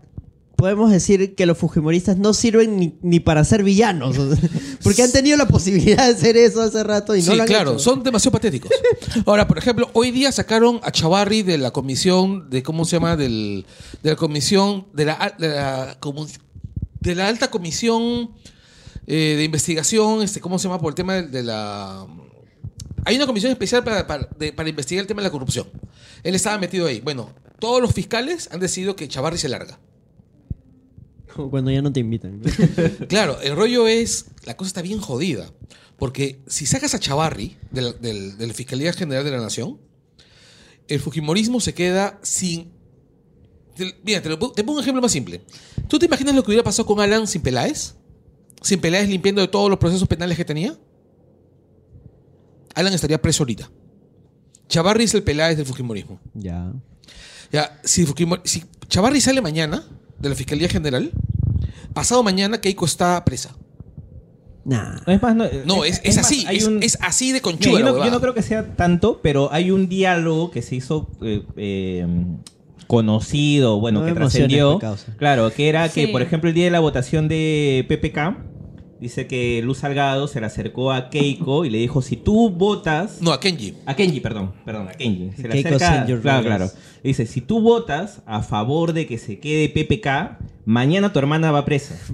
podemos 0.55 0.89
decir 0.91 1.35
que 1.35 1.45
los 1.45 1.55
fujimoristas 1.57 2.17
no 2.17 2.33
sirven 2.33 2.79
ni, 2.79 2.95
ni 3.03 3.19
para 3.19 3.43
ser 3.43 3.63
villanos, 3.63 4.15
porque 4.83 5.03
han 5.03 5.11
tenido 5.11 5.37
la 5.37 5.47
posibilidad 5.47 6.07
de 6.07 6.13
hacer 6.15 6.35
eso 6.37 6.61
hace 6.63 6.83
rato 6.83 7.15
y 7.15 7.19
no 7.21 7.31
sí, 7.31 7.35
lo 7.37 7.43
han 7.43 7.47
claro, 7.47 7.71
hecho. 7.73 7.79
son 7.79 8.01
demasiado 8.01 8.31
patéticos. 8.33 8.71
Ahora, 9.25 9.47
por 9.47 9.57
ejemplo, 9.59 9.89
hoy 9.93 10.09
día 10.11 10.31
sacaron 10.31 10.79
a 10.83 10.91
Chavarri 10.91 11.43
de 11.43 11.57
la 11.59 11.69
comisión, 11.71 12.49
de 12.49 12.63
¿cómo 12.63 12.85
se 12.85 12.95
llama? 12.95 13.15
Del, 13.15 13.65
de 14.01 14.09
la 14.09 14.15
comisión, 14.15 14.87
de 14.93 15.05
la, 15.05 15.35
de 15.37 15.47
la, 15.49 15.99
comu- 15.99 16.39
de 17.01 17.13
la 17.15 17.27
alta 17.27 17.51
comisión 17.51 18.31
eh, 19.05 19.35
de 19.37 19.43
investigación, 19.43 20.23
este, 20.23 20.41
¿cómo 20.41 20.57
se 20.57 20.67
llama? 20.67 20.79
Por 20.81 20.89
el 20.91 20.95
tema 20.95 21.13
de, 21.15 21.23
de 21.27 21.43
la... 21.43 22.05
Hay 23.07 23.15
una 23.15 23.25
comisión 23.25 23.51
especial 23.51 23.83
para, 23.83 24.05
para- 24.05 24.27
de- 24.37 24.51
para 24.53 24.69
investigar 24.69 25.01
el 25.01 25.07
tema 25.07 25.21
de 25.21 25.27
la 25.27 25.31
corrupción. 25.31 25.67
Él 26.23 26.35
estaba 26.35 26.57
metido 26.57 26.87
ahí. 26.87 26.99
Bueno, 27.01 27.31
todos 27.59 27.81
los 27.81 27.93
fiscales 27.93 28.49
han 28.51 28.59
decidido 28.59 28.95
que 28.95 29.07
Chavarri 29.07 29.37
se 29.37 29.49
larga. 29.49 29.79
Cuando 31.49 31.71
ya 31.71 31.81
no 31.81 31.91
te 31.93 31.99
invitan. 31.99 32.41
Claro, 33.07 33.39
el 33.41 33.55
rollo 33.55 33.87
es, 33.87 34.25
la 34.43 34.57
cosa 34.57 34.67
está 34.69 34.81
bien 34.81 34.99
jodida, 34.99 35.51
porque 35.97 36.39
si 36.47 36.65
sacas 36.65 36.93
a 36.95 36.99
Chavarri 36.99 37.57
de 37.71 37.81
la, 37.81 37.91
del- 37.93 38.37
de 38.37 38.47
la 38.47 38.53
Fiscalía 38.53 38.91
General 38.93 39.23
de 39.23 39.31
la 39.31 39.39
Nación, 39.41 39.79
el 40.87 40.99
Fujimorismo 40.99 41.59
se 41.59 41.73
queda 41.73 42.19
sin... 42.23 42.71
Mira, 44.03 44.21
te, 44.23 44.29
lo 44.29 44.37
te 44.51 44.63
pongo 44.63 44.79
un 44.79 44.83
ejemplo 44.83 45.01
más 45.03 45.11
simple. 45.11 45.41
¿Tú 45.87 45.99
te 45.99 46.07
imaginas 46.07 46.33
lo 46.33 46.43
que 46.43 46.49
hubiera 46.49 46.63
pasado 46.63 46.85
con 46.87 46.99
Alan 46.99 47.27
sin 47.27 47.41
Peláez? 47.43 47.93
Sin 48.63 48.79
Peláez 48.81 49.07
limpiando 49.07 49.39
de 49.41 49.47
todos 49.47 49.69
los 49.69 49.77
procesos 49.77 50.07
penales 50.07 50.35
que 50.35 50.45
tenía. 50.45 50.75
Alan 52.77 52.93
estaría 52.93 53.21
preso 53.21 53.43
ahorita. 53.43 53.69
Chavarri 54.69 55.05
es 55.05 55.13
el 55.13 55.23
Peláez 55.23 55.57
del 55.57 55.65
Fujimorismo. 55.65 56.19
Ya. 56.33 56.71
Ya, 57.51 57.79
si, 57.83 58.05
Fujimori- 58.05 58.41
si 58.43 58.63
Chavarri 58.87 59.21
sale 59.21 59.41
mañana 59.41 59.83
de 60.19 60.29
la 60.29 60.35
Fiscalía 60.35 60.67
General, 60.69 61.11
pasado 61.93 62.21
mañana 62.23 62.59
Keiko 62.59 62.85
está 62.85 63.23
presa. 63.25 63.55
Nah. 64.65 64.99
No, 65.07 65.13
es 65.13 65.21
más, 65.21 65.35
no, 65.35 65.45
No, 65.65 65.85
es, 65.85 66.01
es 66.03 66.17
más, 66.17 66.25
así, 66.25 66.45
hay 66.45 66.57
es, 66.57 66.67
un- 66.67 66.83
es 66.83 66.97
así 67.01 67.31
de 67.31 67.39
conchuda. 67.41 67.71
yo, 67.71 67.79
no, 67.79 67.85
yo 67.87 67.93
huevada. 67.93 68.11
no 68.11 68.19
creo 68.21 68.33
que 68.33 68.41
sea 68.41 68.75
tanto, 68.75 69.21
pero 69.23 69.51
hay 69.53 69.71
un 69.71 69.87
diálogo 69.87 70.51
que 70.51 70.61
se 70.61 70.75
hizo 70.75 71.07
eh, 71.21 71.43
eh, 71.55 72.05
conocido, 72.87 73.79
bueno, 73.79 74.01
No 74.01 74.05
que 74.07 74.13
trascendió. 74.13 74.79
Claro, 75.17 75.51
que 75.51 75.69
era 75.69 75.87
que, 75.89 76.09
por 76.09 76.21
ejemplo, 76.21 76.49
el 76.49 76.53
día 76.55 76.65
de 76.65 76.71
la 76.71 76.79
votación 76.81 77.27
de 77.29 77.85
PPK, 77.87 78.37
dice 78.99 79.27
que 79.27 79.61
Luz 79.63 79.79
Salgado 79.79 80.27
se 80.27 80.39
le 80.39 80.45
acercó 80.45 80.91
a 80.91 81.09
Keiko 81.09 81.65
y 81.65 81.69
le 81.69 81.77
dijo, 81.77 82.01
si 82.01 82.15
tú 82.15 82.49
votas... 82.49 83.21
No, 83.21 83.31
a 83.31 83.39
Kenji. 83.39 83.75
A 83.85 83.95
Kenji, 83.95 84.19
perdón, 84.19 84.53
perdón, 84.65 84.89
a 84.89 84.91
Kenji. 84.91 85.31
Se 85.35 85.47
le 85.47 85.49
Keiko 85.49 85.75
acerca, 85.75 86.21
claro, 86.21 86.43
claro. 86.45 86.65
Le 87.03 87.07
dice, 87.09 87.25
si 87.25 87.41
tú 87.41 87.61
votas 87.61 88.21
a 88.25 88.41
favor 88.41 88.93
de 88.93 89.07
que 89.07 89.17
se 89.17 89.39
quede 89.39 89.69
PPK, 89.69 90.37
mañana 90.67 91.11
tu 91.11 91.17
hermana 91.19 91.49
va 91.51 91.65
presa. 91.65 91.95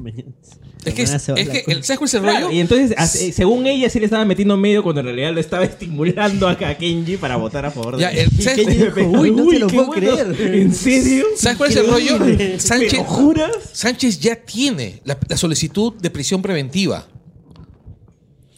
Es 0.86 0.94
que, 0.94 1.04
es, 1.04 1.24
que 1.50 1.64
el, 1.72 1.82
¿sabes 1.86 1.98
cuál 1.98 2.08
es 2.10 2.14
el 2.16 2.22
Claro, 2.24 2.46
rollo? 2.48 2.58
y 2.58 2.60
entonces, 2.60 2.94
según 3.34 3.66
ella, 3.68 3.90
sí 3.90 4.00
le 4.00 4.06
estaba 4.06 4.26
metiendo 4.26 4.58
medio 4.58 4.84
cuando 4.84 5.00
en 5.00 5.06
realidad 5.06 5.32
lo 5.34 5.40
estaba 5.40 5.64
estimulando 5.74 6.46
a 6.46 6.52
a 6.52 6.78
Kenji 6.78 7.16
para 7.16 7.38
votar 7.38 7.66
a 7.66 7.72
favor 7.72 7.96
de 7.96 8.02
Ya, 8.02 8.10
el- 8.10 8.30
¿sabes, 8.32 8.56
Kenji 8.68 8.78
dijo, 8.84 9.00
uy, 9.18 9.32
no 9.32 9.48
te 9.48 9.60
lo 9.60 9.68
puedo 9.68 9.86
bueno. 9.88 10.14
creer. 10.34 10.56
¿En 10.56 10.76
serio? 10.76 11.24
¿sabes 11.38 11.58
cuál 11.58 11.70
es 11.72 11.78
el 11.78 11.88
rollo? 11.90 12.18
Sánchez, 12.60 12.90
¿Pero 12.92 13.04
juras? 13.06 13.52
Sánchez 13.72 14.20
ya 14.20 14.36
tiene 14.36 15.00
la, 15.06 15.18
la 15.30 15.38
solicitud 15.38 15.94
de 16.02 16.10
prisión 16.10 16.42
preventiva. 16.42 17.08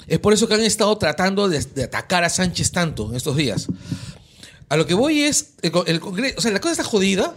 Es 0.07 0.17
por 0.17 0.33
eso 0.33 0.47
que 0.47 0.55
han 0.55 0.61
estado 0.61 0.97
tratando 0.97 1.47
de, 1.47 1.59
de 1.75 1.83
atacar 1.83 2.23
a 2.23 2.29
Sánchez 2.29 2.71
tanto 2.71 3.07
en 3.11 3.17
estos 3.17 3.35
días. 3.37 3.67
A 4.69 4.77
lo 4.77 4.87
que 4.87 4.95
voy 4.95 5.21
es, 5.21 5.53
el, 5.61 5.71
el 5.85 5.99
Congreso, 5.99 6.35
o 6.39 6.41
sea, 6.41 6.49
la 6.51 6.59
cosa 6.59 6.71
está 6.71 6.83
jodida. 6.83 7.35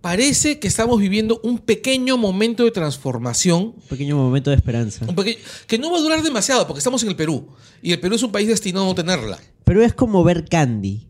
Parece 0.00 0.58
que 0.58 0.66
estamos 0.68 0.98
viviendo 0.98 1.40
un 1.42 1.58
pequeño 1.58 2.16
momento 2.16 2.64
de 2.64 2.70
transformación 2.70 3.74
Un 3.76 3.82
pequeño 3.88 4.16
momento 4.16 4.48
de 4.50 4.56
esperanza. 4.56 5.04
un 5.06 5.14
peque- 5.14 5.38
que 5.66 5.78
no 5.78 5.90
va 5.90 5.98
a 5.98 6.00
durar 6.00 6.22
demasiado 6.22 6.66
porque 6.66 6.78
estamos 6.78 7.02
en 7.02 7.10
el 7.10 7.16
Perú 7.16 7.46
y 7.82 7.92
el 7.92 8.00
Perú 8.00 8.14
es 8.16 8.22
un 8.22 8.32
país 8.32 8.48
destinado 8.48 8.86
a 8.86 8.88
no 8.88 8.94
tenerla. 8.94 9.38
Pero 9.64 9.82
es 9.82 9.92
como 9.92 10.24
ver 10.24 10.46
Candy. 10.48 11.06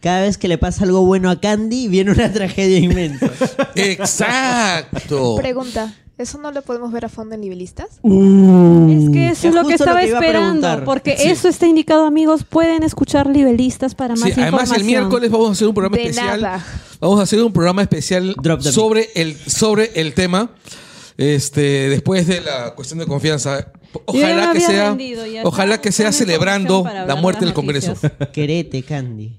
Cada 0.00 0.22
vez 0.22 0.36
que 0.38 0.48
le 0.48 0.58
pasa 0.58 0.84
algo 0.84 1.04
bueno 1.06 1.30
a 1.30 1.40
Candy, 1.40 1.88
viene 1.88 2.10
una 2.10 2.32
tragedia 2.32 2.78
inmensa. 2.78 3.30
Exacto. 3.74 5.36
Pregunta, 5.40 5.94
¿eso 6.18 6.38
no 6.38 6.50
lo 6.52 6.62
podemos 6.62 6.92
ver 6.92 7.04
a 7.04 7.08
fondo 7.08 7.34
en 7.34 7.40
nivelistas? 7.42 7.88
Es 8.02 9.10
que 9.10 9.28
eso 9.30 9.32
Es 9.32 9.44
es 9.44 9.54
lo 9.54 9.62
que 9.62 9.68
lo 9.70 9.74
estaba 9.74 10.00
que 10.00 10.06
esperando, 10.12 10.82
porque 10.84 11.16
Sí. 11.16 11.28
eso 11.28 11.48
está 11.48 11.66
indicado, 11.66 12.04
amigos. 12.06 12.44
Pueden 12.44 12.82
escuchar 12.82 13.28
nivelistas 13.28 13.94
para 13.94 14.14
más 14.14 14.22
Sí, 14.24 14.28
información. 14.30 14.54
además 14.60 14.78
el 14.78 14.84
miércoles 14.84 15.30
vamos 15.30 15.48
a 15.50 15.52
hacer 15.52 15.68
un 15.68 15.74
programa 15.74 15.96
De 15.96 16.02
especial. 16.04 16.40
nada. 16.40 16.64
Vamos 17.04 17.20
a 17.20 17.24
hacer 17.24 17.42
un 17.42 17.52
programa 17.52 17.82
especial 17.82 18.34
sobre 18.60 19.10
el, 19.14 19.36
sobre 19.36 19.90
el 19.94 20.14
tema. 20.14 20.50
Este, 21.18 21.90
después 21.90 22.26
de 22.26 22.40
la 22.40 22.74
cuestión 22.74 22.98
de 22.98 23.04
confianza. 23.04 23.70
Ojalá 24.06 24.54
que 24.54 24.60
sea, 24.60 24.88
rendido, 24.88 25.22
ojalá 25.42 25.82
que 25.82 25.92
sea 25.92 26.12
celebrando 26.12 26.82
la 26.82 27.14
muerte 27.16 27.44
del 27.44 27.52
Congreso. 27.52 27.92
Querete, 28.32 28.82
Candy. 28.82 29.38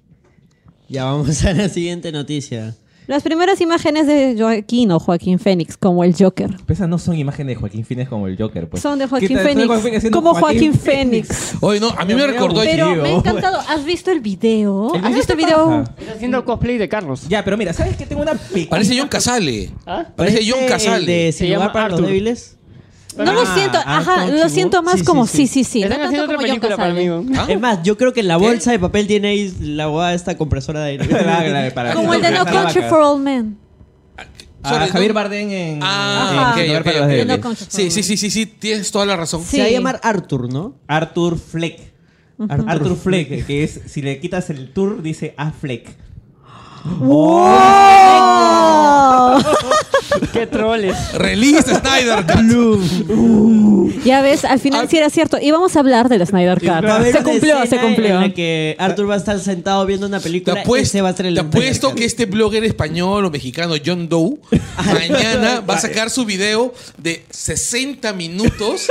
Ya 0.88 1.06
vamos 1.06 1.44
a 1.44 1.54
la 1.54 1.68
siguiente 1.68 2.12
noticia. 2.12 2.76
Las 3.08 3.24
primeras 3.24 3.62
imágenes 3.62 4.08
de 4.08 4.36
Joaquín 4.38 4.92
o 4.92 5.00
Joaquín 5.00 5.40
Fénix 5.40 5.78
como 5.78 6.04
el 6.04 6.16
Joker. 6.18 6.50
Pero 6.50 6.74
esas 6.74 6.90
no 6.90 6.98
son 6.98 7.18
imágenes 7.18 7.56
de 7.56 7.60
Joaquín 7.60 7.86
Phoenix 7.86 8.10
como 8.10 8.28
el 8.28 8.38
Joker, 8.38 8.68
pues. 8.70 8.82
Son 8.82 8.98
de 8.98 9.06
¿Qué 9.06 9.10
Joaquín 9.10 9.38
Fénix. 9.40 9.68
Joaquín 9.68 10.12
Como 10.12 10.34
Joaquín 10.34 10.74
Fénix. 10.74 11.54
Oye, 11.62 11.80
no, 11.80 11.90
a 11.90 12.04
mí 12.06 12.14
me 12.16 12.22
Me 12.26 12.28
recordó 12.28 12.62
Pero 12.64 12.96
me 12.96 13.10
ha 13.10 13.12
encantado. 13.18 13.60
¿Has 13.70 13.86
visto 13.86 14.12
el 14.12 14.20
video? 14.22 14.90
El 14.94 15.02
¿Has 15.02 15.04
video 15.04 15.18
visto 15.18 15.34
el 15.34 15.38
video? 15.38 15.66
paja. 15.66 15.96
Está 16.00 16.14
haciendo 16.14 16.46
cosplay 16.46 16.78
de 16.78 16.90
Carlos. 16.90 17.28
Ya, 17.28 17.44
pero 17.44 17.58
mira, 17.58 17.74
¿sabes 17.74 17.96
que 17.96 18.06
tengo 18.06 18.22
una 18.22 18.34
pequeña... 18.34 18.70
Parece 18.70 18.98
John 18.98 19.08
Casale. 19.08 19.72
¿Ah? 19.86 20.06
Parece 20.16 20.40
John 20.40 20.60
¿Este, 20.62 20.66
el 20.66 20.72
Casale. 20.72 21.06
de 21.06 21.32
Se 21.32 21.48
llama 21.48 21.72
para 21.72 21.90
los 21.90 22.02
débiles? 22.02 22.58
No 23.18 23.32
lo 23.34 23.42
Ah, 23.42 23.54
siento, 23.56 23.78
ajá, 23.78 24.22
Anton 24.24 24.40
lo 24.40 24.50
siento 24.50 24.84
más 24.84 25.04
como 25.04 25.26
sí. 25.28 25.48
sí, 25.48 25.64
sí, 25.64 25.64
sí. 25.64 25.84
Están 25.84 26.00
no 26.00 26.04
tanto 26.06 26.08
haciendo 26.08 26.24
otra 26.26 26.36
como 26.36 26.48
John 26.48 26.60
película 26.60 26.76
para 26.78 26.90
Casale. 26.94 27.10
mí. 27.10 27.34
¿no? 27.36 27.42
¿Ah? 27.42 27.46
Es 27.48 27.60
más, 27.60 27.84
yo 27.84 27.98
creo 27.98 28.14
que 28.14 28.20
en 28.20 28.28
la 28.28 28.38
¿Qué? 28.38 28.44
bolsa 28.46 28.72
de 28.72 28.80
papel 28.80 29.08
tiene 29.08 29.28
ahí 29.30 29.54
la 29.62 29.90
hueá 29.90 30.14
esta 30.14 30.36
compresora 30.38 30.82
de 30.82 30.90
aire. 30.92 31.08
Como 31.94 32.14
el 32.14 32.22
de 32.22 32.32
No 32.32 32.46
Country 32.46 32.82
for 32.90 33.02
All 33.02 33.20
Men. 33.22 33.58
Javier 34.64 35.14
Bardem 35.14 35.50
en... 35.52 35.80
Ah, 35.84 36.50
Ajá. 36.50 36.52
ok, 36.54 36.58
en 36.58 36.78
ok, 36.78 36.84
Para 36.84 36.96
los 36.98 37.04
ok. 37.06 37.10
Débiles. 37.12 37.28
No 37.38 37.42
Country 37.42 37.66
for 37.66 37.74
Sí, 37.74 37.82
All 37.84 37.92
sí, 37.92 37.96
Men. 38.00 38.04
sí, 38.06 38.18
sí, 38.18 38.30
sí, 38.32 38.46
tienes 38.48 38.92
toda 38.92 39.06
la 39.06 39.16
razón. 39.16 39.42
Sí. 39.44 39.58
Se 39.58 39.60
va 39.62 39.66
a 39.68 39.70
llamar 39.70 40.00
Arthur, 40.04 40.52
¿no? 40.52 40.76
Arthur 40.88 41.38
Fleck. 41.38 41.80
Arthur 42.50 42.98
Fleck, 42.98 43.46
que 43.46 43.64
es, 43.64 43.82
si 43.86 44.02
le 44.02 44.20
quitas 44.20 44.50
el 44.50 44.74
tour, 44.74 45.02
dice 45.02 45.34
A 45.38 45.52
Fleck. 46.86 47.06
¡Qué 50.32 50.48
troles! 50.48 50.96
Release 51.14 51.64
Snyder 51.64 52.26
Cut. 52.26 54.04
Ya 54.06 54.22
ves, 54.22 54.46
al 54.46 54.60
final 54.60 54.86
Ah. 54.86 54.88
sí 54.90 54.98
era 54.98 55.10
cierto. 55.10 55.38
Íbamos 55.42 55.76
a 55.76 55.80
hablar 55.80 56.10
del 56.10 56.26
Snyder 56.26 56.60
Cut. 56.60 56.86
Va 56.86 56.94
a 56.94 56.96
haber 56.98 57.12
Se 57.12 57.20
una 57.20 57.30
cumplió, 57.30 57.58
se 57.58 57.64
escena 57.64 57.82
cumplió. 57.82 58.16
En 58.16 58.22
la 58.22 58.34
que 58.34 58.76
Arthur 58.80 59.10
va 59.10 59.16
a 59.16 59.18
estar 59.18 59.40
sentado 59.40 59.86
viendo 59.86 60.08
una 60.08 60.20
Te 60.20 60.24
película 60.24 60.58
y 60.58 60.62
apuesto, 60.62 60.88
ese 60.90 61.02
va 61.02 61.10
a 61.10 61.14
ser 61.16 61.26
el 61.28 61.36
te 61.36 61.40
apuesto 61.42 61.96
que 61.96 62.06
este 62.06 62.26
blogger 62.26 62.64
español 62.64 63.26
o 63.26 63.32
mexicano, 63.32 63.76
John 63.84 64.08
Doe, 64.10 64.38
mañana 64.94 65.62
va 65.62 65.76
a 65.76 65.80
sacar 65.80 66.10
su 66.10 66.26
video 66.26 66.74
de 66.98 67.26
60 67.30 68.14
minutos 68.14 68.88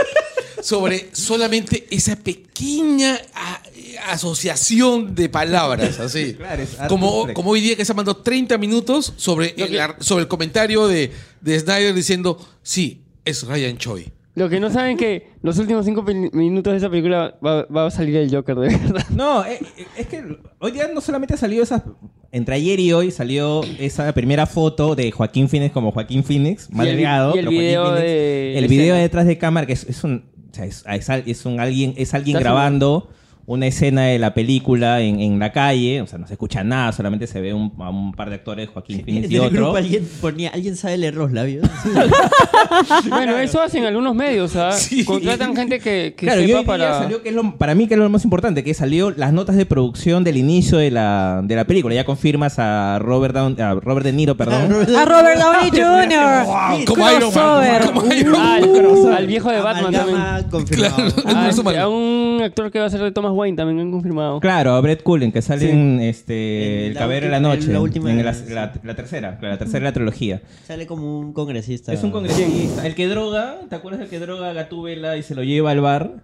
sobre 0.63 1.09
solamente 1.13 1.87
esa 1.91 2.17
pequeña 2.17 3.19
a- 3.35 3.61
asociación 3.99 5.15
de 5.15 5.29
palabras, 5.29 6.01
así. 6.01 6.35
Claro, 6.39 6.63
es 6.63 6.79
Arthur 6.81 6.89
como, 6.89 7.33
como 7.35 7.51
hoy 7.51 7.61
día 7.61 7.77
que 7.77 7.85
se 7.85 7.93
ha 7.93 7.95
mandado 7.95 8.19
30 8.19 8.59
minutos 8.59 9.13
sobre 9.17 9.55
el, 9.57 9.79
sobre 10.01 10.23
el 10.23 10.29
comentario 10.29 10.87
de, 10.87 11.11
de 11.41 11.59
Snyder 11.61 11.95
diciendo, 11.95 12.39
sí, 12.63 13.03
es 13.25 13.47
Ryan 13.47 13.77
Choi. 13.79 14.13
Lo 14.37 14.49
que 14.49 14.59
no 14.59 14.69
saben 14.69 14.97
que 14.97 15.29
los 15.43 15.59
últimos 15.59 15.85
cinco 15.87 16.03
minutos 16.33 16.73
de 16.73 16.79
esa 16.79 16.91
película 16.91 17.37
va, 17.45 17.67
va 17.67 17.87
a 17.87 17.91
salir 17.93 18.17
el 18.17 18.35
Joker, 18.35 18.57
de 18.57 18.69
verdad. 18.77 19.07
No, 19.11 19.45
eh, 19.45 19.61
eh, 19.77 19.87
es 19.97 20.07
que 20.09 20.25
hoy 20.59 20.73
día 20.73 20.91
no 20.93 21.01
solamente 21.01 21.35
ha 21.35 21.37
salido 21.37 21.63
esa... 21.63 21.85
Entre 22.33 22.57
ayer 22.57 22.81
y 22.81 22.93
hoy 22.93 23.13
salió 23.13 23.61
esa 23.79 24.13
primera 24.13 24.45
foto 24.47 24.97
de 24.97 25.13
Joaquín 25.13 25.49
Phoenix 25.49 25.73
como 25.73 25.93
Joaquín 25.93 26.25
Phoenix, 26.25 26.69
mal 26.73 26.89
el- 26.89 26.97
delgado, 26.97 27.37
y 27.37 27.39
el 27.39 27.45
pero 27.45 27.51
Joaquín 27.53 27.61
video 27.61 27.85
Phoenix. 27.85 28.03
de 28.03 28.55
El 28.59 28.61
la 28.63 28.67
video 28.69 28.97
detrás 28.97 29.27
de 29.27 29.39
cámara, 29.39 29.67
que 29.69 29.73
es, 29.75 29.85
es 29.85 30.03
un... 30.03 30.25
o 30.51 30.53
sea, 30.55 30.65
es, 30.65 30.83
es 30.85 31.11
al- 31.11 31.23
es 31.27 31.47
un 31.47 31.61
alguien, 31.61 31.95
es 31.97 32.13
alguien 32.13 32.37
grabando 32.37 33.09
una 33.47 33.67
escena 33.67 34.05
de 34.07 34.19
la 34.19 34.33
película 34.35 35.01
en, 35.01 35.21
en 35.21 35.39
la 35.39 35.53
calle, 35.53 36.01
o 36.01 36.07
sea, 36.07 36.19
no 36.19 36.27
se 36.27 36.33
escucha 36.35 36.65
nada, 36.65 36.93
solamente 36.93 37.27
se 37.27 37.41
ve 37.41 37.53
un, 37.53 37.73
a 37.79 37.91
un 37.91 38.13
par 38.13 38.31
de 38.31 38.37
actores, 38.37 38.69
Joaquín 38.71 39.03
Phoenix 39.05 39.27
En 39.27 39.33
y 39.33 39.39
otro. 39.39 39.51
grupo 39.51 39.77
alguien 39.77 40.09
ponía, 40.21 40.51
¿alguien 40.51 40.77
sabe 40.77 40.97
leer 40.97 41.15
los 41.15 41.31
labios? 41.33 41.69
Bueno, 43.09 43.37
eso 43.39 43.61
hacen 43.61 43.85
algunos 43.85 44.15
medios, 44.15 44.57
¿ah? 44.57 44.73
Sí. 44.85 45.05
Contratan 45.05 45.55
gente 45.55 45.79
que, 45.79 46.15
que 46.17 46.27
Claro, 46.27 46.41
y 46.43 46.47
sepa 46.47 46.59
hoy 46.59 46.65
día 46.65 46.67
para... 46.67 46.99
salió 46.99 47.23
que 47.23 47.29
es 47.29 47.35
lo- 47.35 47.57
para 47.57 47.75
mí 47.75 47.87
que 47.87 47.95
es 47.95 48.01
lo 48.01 48.09
más 48.11 48.25
importante, 48.25 48.65
que 48.65 48.75
salió 48.75 49.11
las 49.11 49.33
notas 49.33 49.57
de 49.57 49.67
producción 49.67 50.25
del 50.25 50.37
inicio 50.37 50.79
de 50.79 50.91
la, 50.91 51.41
de 51.45 51.55
la 51.57 51.65
película. 51.67 51.95
Ya 51.95 52.05
confirmas 52.05 52.59
a 52.59 52.99
Robert, 52.99 53.35
Down- 53.35 53.61
a 53.61 53.75
Robert 53.75 54.05
De 54.05 54.13
Niro, 54.13 54.37
perdón. 54.37 54.73
A 54.97 55.05
Robert 55.05 55.39
Downey 55.39 55.71
Jr. 55.71 56.85
Como 56.87 57.11
Iron 57.11 57.21
Man. 57.23 57.33
Crossover. 57.33 57.83
Como 57.93 58.15
Iron 58.15 58.33
Man. 58.33 58.65
Al, 59.09 59.15
al 59.17 59.27
viejo 59.27 59.51
de 59.51 59.61
Batman 59.61 59.93
también. 59.93 60.19
Confirmado. 60.51 60.97
Claro. 60.97 61.23
Ah, 61.27 61.51
a 61.83 61.89
un 61.89 62.41
actor 62.43 62.71
que 62.71 62.79
va 62.81 62.87
a 62.87 62.91
ser 62.91 63.01
de 63.01 63.13
Thomas 63.13 63.33
Wayne 63.35 63.57
también 63.57 63.81
han 63.81 63.91
confirmado. 63.91 64.41
Claro, 64.41 64.73
a 64.73 64.81
Brett 64.81 65.03
Cullen, 65.03 65.31
que 65.33 65.43
sale 65.43 65.61
Sí. 65.67 65.71
en 65.71 66.01
este, 66.01 66.87
En 66.87 66.91
El 66.93 66.97
Caballero 66.99 67.27
de 67.27 67.33
la 67.33 67.41
Noche. 67.41 67.67
en 67.67 67.73
la 67.75 67.81
última- 67.81 68.11
en 68.11 68.25
la, 68.25 68.33
la- 68.51 68.73
la 68.83 68.95
tercera, 68.97 69.39
la 69.43 69.59
tercera 69.59 69.81
de 69.81 69.85
la 69.85 69.93
trilogía. 69.93 70.43
Sale 70.67 70.87
como 70.87 71.19
un 71.21 71.33
congresista. 71.33 71.93
Es 71.93 72.03
un 72.03 72.11
congresista. 72.11 72.87
El 72.87 72.95
que 72.95 73.07
droga, 73.09 73.59
¿te 73.69 73.75
acuerdas 73.77 74.01
del 74.01 74.09
que 74.09 74.19
droga 74.19 74.51
a 74.51 74.53
Gatúbela 74.53 75.17
y 75.17 75.23
se 75.23 75.35
lo 75.35 75.43
lleva 75.43 75.71
al 75.73 75.81
bar? 75.81 76.23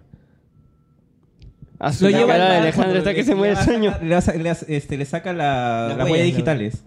A 1.79 1.91
su 1.93 2.03
Lo 2.05 2.09
lleva 2.11 2.21
al 2.35 2.39
cara 2.39 2.43
de 2.43 2.49
bar 2.51 2.61
Alejandro 2.61 3.03
le- 3.03 3.15
que 3.15 3.23
se 3.23 3.33
va 3.33 3.47
el 3.49 3.57
sueño. 3.57 3.93
Le, 4.03 4.19
le 4.43 4.55
este, 4.67 4.97
le 4.97 5.05
saca 5.05 5.33
la- 5.33 5.87
Las 5.89 5.97
las 5.97 6.09
huellas, 6.09 6.25
digitales. 6.27 6.83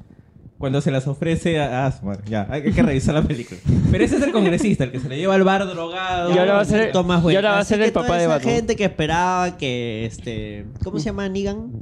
Cuando 0.58 0.80
se 0.80 0.90
las 0.90 1.06
ofrece 1.08 1.58
a... 1.60 1.86
Ah, 1.86 1.94
madre, 2.02 2.22
ya, 2.26 2.46
hay 2.48 2.62
que 2.72 2.82
revisar 2.82 3.14
la 3.14 3.22
película. 3.22 3.60
Pero 3.90 4.04
ese 4.04 4.16
es 4.16 4.22
el 4.22 4.32
congresista, 4.32 4.84
el 4.84 4.92
que 4.92 5.00
se 5.00 5.08
le 5.08 5.16
lleva 5.18 5.34
al 5.34 5.42
bar 5.44 5.66
drogado. 5.66 6.32
Y 6.34 6.38
ahora 6.38 6.54
va 6.54 6.60
a 6.60 6.64
ser- 6.64 6.92
Tomás 6.92 7.22
y 7.30 7.34
ahora 7.36 7.52
va 7.52 7.58
a 7.58 7.64
ser 7.64 7.82
el 7.82 7.92
papá 7.92 8.16
de 8.18 8.26
Batman. 8.28 8.54
gente 8.54 8.76
que 8.76 8.84
esperaba 8.84 9.56
que 9.56 10.06
este 10.06 10.64
¿cómo 10.82 10.98
se 10.98 11.06
llama 11.06 11.28
Negan? 11.28 11.72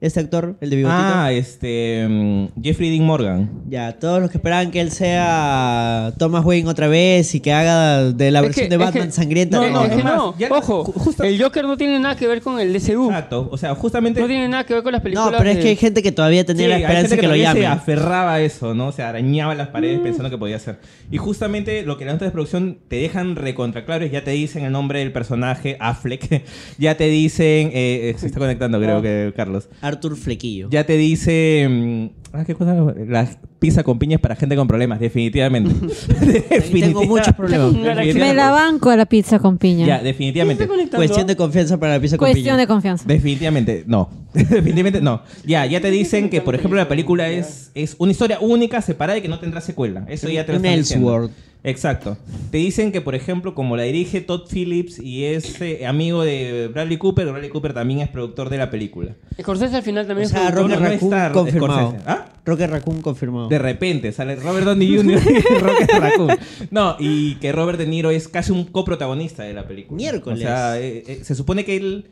Este 0.00 0.20
actor, 0.20 0.56
el 0.60 0.70
de 0.70 0.76
bigotito. 0.76 1.00
Ah, 1.02 1.32
este. 1.32 2.06
mm, 2.08 2.62
Jeffrey 2.62 2.90
Dean 2.90 3.04
Morgan. 3.04 3.50
Ya, 3.68 3.92
todos 3.98 4.20
los 4.20 4.30
que 4.30 4.38
esperaban 4.38 4.70
que 4.70 4.80
él 4.80 4.92
sea 4.92 6.12
Thomas 6.18 6.44
Wayne 6.44 6.68
otra 6.68 6.86
vez 6.88 7.34
y 7.34 7.40
que 7.40 7.52
haga 7.52 8.04
de 8.12 8.30
la 8.30 8.38
Es 8.40 8.44
versión 8.46 8.64
que- 8.66 8.68
de 8.70 8.74
es 8.76 8.86
Batman 8.88 9.06
que- 9.08 9.12
sangrienta. 9.12 9.56
No, 9.56 9.64
Es 9.64 9.72
no, 9.72 9.82
que 9.88 9.94
es 9.96 10.04
más, 10.04 10.14
no, 10.16 10.38
ya- 10.38 10.48
ojo, 10.50 10.84
ju- 10.84 10.92
justo- 10.94 11.24
el 11.24 11.42
Joker 11.42 11.64
no 11.64 11.76
tiene 11.76 11.98
nada 11.98 12.14
que 12.16 12.26
ver 12.28 12.40
con 12.42 12.60
el 12.60 12.72
DCU. 12.72 13.06
Exacto. 13.06 13.48
O 13.50 13.58
sea, 13.58 13.74
justamente. 13.74 14.20
No 14.20 14.26
tiene 14.28 14.48
nada 14.48 14.64
que 14.64 14.74
ver 14.74 14.82
con 14.82 14.92
las 14.92 15.00
No, 15.00 15.04
películas. 15.04 15.34
pero 15.36 15.50
es 15.50 15.56
de- 15.56 15.62
que 15.62 15.68
hay 15.70 15.76
gente 15.76 16.02
que 16.02 16.12
todavía 16.12 16.44
tenía 16.44 16.64
Sí, 16.66 16.68
la 16.70 16.76
hay 16.76 16.82
esperanza 16.82 17.08
gente 17.08 17.20
que, 17.20 17.26
lo 17.26 17.34
todavía 17.34 17.52
se 17.60 17.66
aferraba 17.66 18.34
a 18.34 18.40
eso, 18.40 18.74
¿no? 18.74 18.92
Se 18.92 19.02
arañaba 19.02 19.54
las 19.54 19.70
Mm. 19.70 19.72
paredes 19.72 20.00
pensando 20.00 20.30
que 20.30 20.38
podía 20.38 20.58
ser. 20.60 20.78
Y 21.10 21.16
justamente 21.16 21.82
lo 21.82 21.98
que 21.98 22.04
las 22.04 22.14
notas 22.14 22.28
de 22.28 22.32
producción 22.32 22.78
te 22.88 22.96
dejan 22.96 23.34
recontra 23.34 23.84
claro 23.84 24.04
es 24.04 24.12
ya 24.12 24.22
te 24.22 24.30
dicen 24.30 24.64
el 24.64 24.70
nombre 24.72 25.00
del 25.00 25.10
personaje, 25.12 25.76
Affleck. 25.80 26.44
ya 26.78 26.96
te 26.96 27.08
dicen. 27.08 27.48
eh, 27.74 28.10
eh, 28.10 28.14
se 28.16 28.26
está 28.26 28.38
conectando, 28.38 28.78
creo 28.80 29.02
que 29.02 29.32
Carlos. 29.36 29.68
Arthur 29.88 30.16
Flequillo. 30.16 30.68
Ya 30.70 30.84
te 30.84 30.96
dice. 30.96 31.66
mm, 31.68 32.36
ah, 32.36 32.44
¿qué 32.44 32.54
cosa? 32.54 32.74
La 33.06 33.28
pizza 33.58 33.82
con 33.82 33.98
piñas 33.98 34.20
para 34.20 34.36
gente 34.36 34.54
con 34.56 34.68
problemas, 34.68 35.00
definitivamente. 35.00 35.74
tengo 36.72 37.04
muchos 37.04 37.34
problemas. 37.34 37.72
Me 37.72 38.34
la 38.34 38.50
banco 38.50 38.90
a 38.90 38.96
la 38.96 39.06
pizza 39.06 39.38
con 39.38 39.58
piña. 39.58 39.86
Ya, 39.86 40.00
definitivamente. 40.00 40.68
Cuestión 40.94 41.26
de 41.26 41.36
confianza 41.36 41.78
para 41.78 41.94
la 41.94 42.00
pizza 42.00 42.16
con 42.16 42.26
Cuestión 42.26 42.44
piña. 42.44 42.56
de 42.56 42.66
confianza. 42.66 43.04
Definitivamente 43.06 43.84
no. 43.86 44.10
Definitivamente 44.34 45.00
no. 45.00 45.22
Ya, 45.44 45.66
ya 45.66 45.80
te 45.80 45.90
dicen 45.90 46.30
que, 46.30 46.40
por 46.40 46.54
ejemplo, 46.54 46.78
la 46.78 46.88
película 46.88 47.28
es, 47.28 47.70
es 47.74 47.96
una 47.98 48.12
historia 48.12 48.38
única, 48.40 48.82
separada 48.82 49.18
y 49.18 49.22
que 49.22 49.28
no 49.28 49.40
tendrá 49.40 49.60
secuela. 49.60 50.04
Eso 50.08 50.28
ya 50.28 50.44
te 50.44 50.52
lo 50.52 50.58
Un 50.58 50.64
están 50.64 50.78
diciendo. 50.80 51.08
Elseworld. 51.08 51.47
Exacto. 51.64 52.16
Te 52.50 52.58
dicen 52.58 52.92
que, 52.92 53.00
por 53.00 53.14
ejemplo, 53.14 53.54
como 53.54 53.76
la 53.76 53.82
dirige 53.82 54.20
Todd 54.20 54.42
Phillips 54.48 54.98
y 55.00 55.24
es 55.24 55.60
eh, 55.60 55.86
amigo 55.86 56.22
de 56.22 56.68
Bradley 56.72 56.96
Cooper, 56.98 57.26
Bradley 57.26 57.50
Cooper 57.50 57.74
también 57.74 58.00
es 58.00 58.08
productor 58.08 58.48
de 58.48 58.58
la 58.58 58.70
película. 58.70 59.16
Scorsese 59.40 59.76
al 59.76 59.82
final 59.82 60.04
O 60.04 60.08
también 60.08 60.28
sea, 60.28 60.48
es 60.48 60.54
Rocket 60.54 60.78
no 60.78 60.84
Raccoon 60.86 61.32
confirmado. 61.32 61.96
¿Ah? 62.06 62.26
Rocket 62.44 62.70
Raccoon 62.70 63.02
confirmado. 63.02 63.48
De 63.48 63.58
repente 63.58 64.12
sale 64.12 64.36
Robert 64.36 64.66
Downey 64.66 64.96
Jr. 64.96 65.20
y 65.20 65.54
Rocket 65.60 65.90
Raccoon. 65.98 66.30
No, 66.70 66.96
y 66.98 67.34
que 67.36 67.52
Robert 67.52 67.78
De 67.78 67.86
Niro 67.86 68.10
es 68.10 68.28
casi 68.28 68.52
un 68.52 68.64
coprotagonista 68.64 69.42
de 69.42 69.52
la 69.52 69.66
película. 69.66 69.96
Miércoles. 69.96 70.38
O 70.38 70.42
sea, 70.42 70.80
eh, 70.80 71.02
eh, 71.06 71.20
se 71.24 71.34
supone 71.34 71.64
que 71.64 71.76
él, 71.76 72.06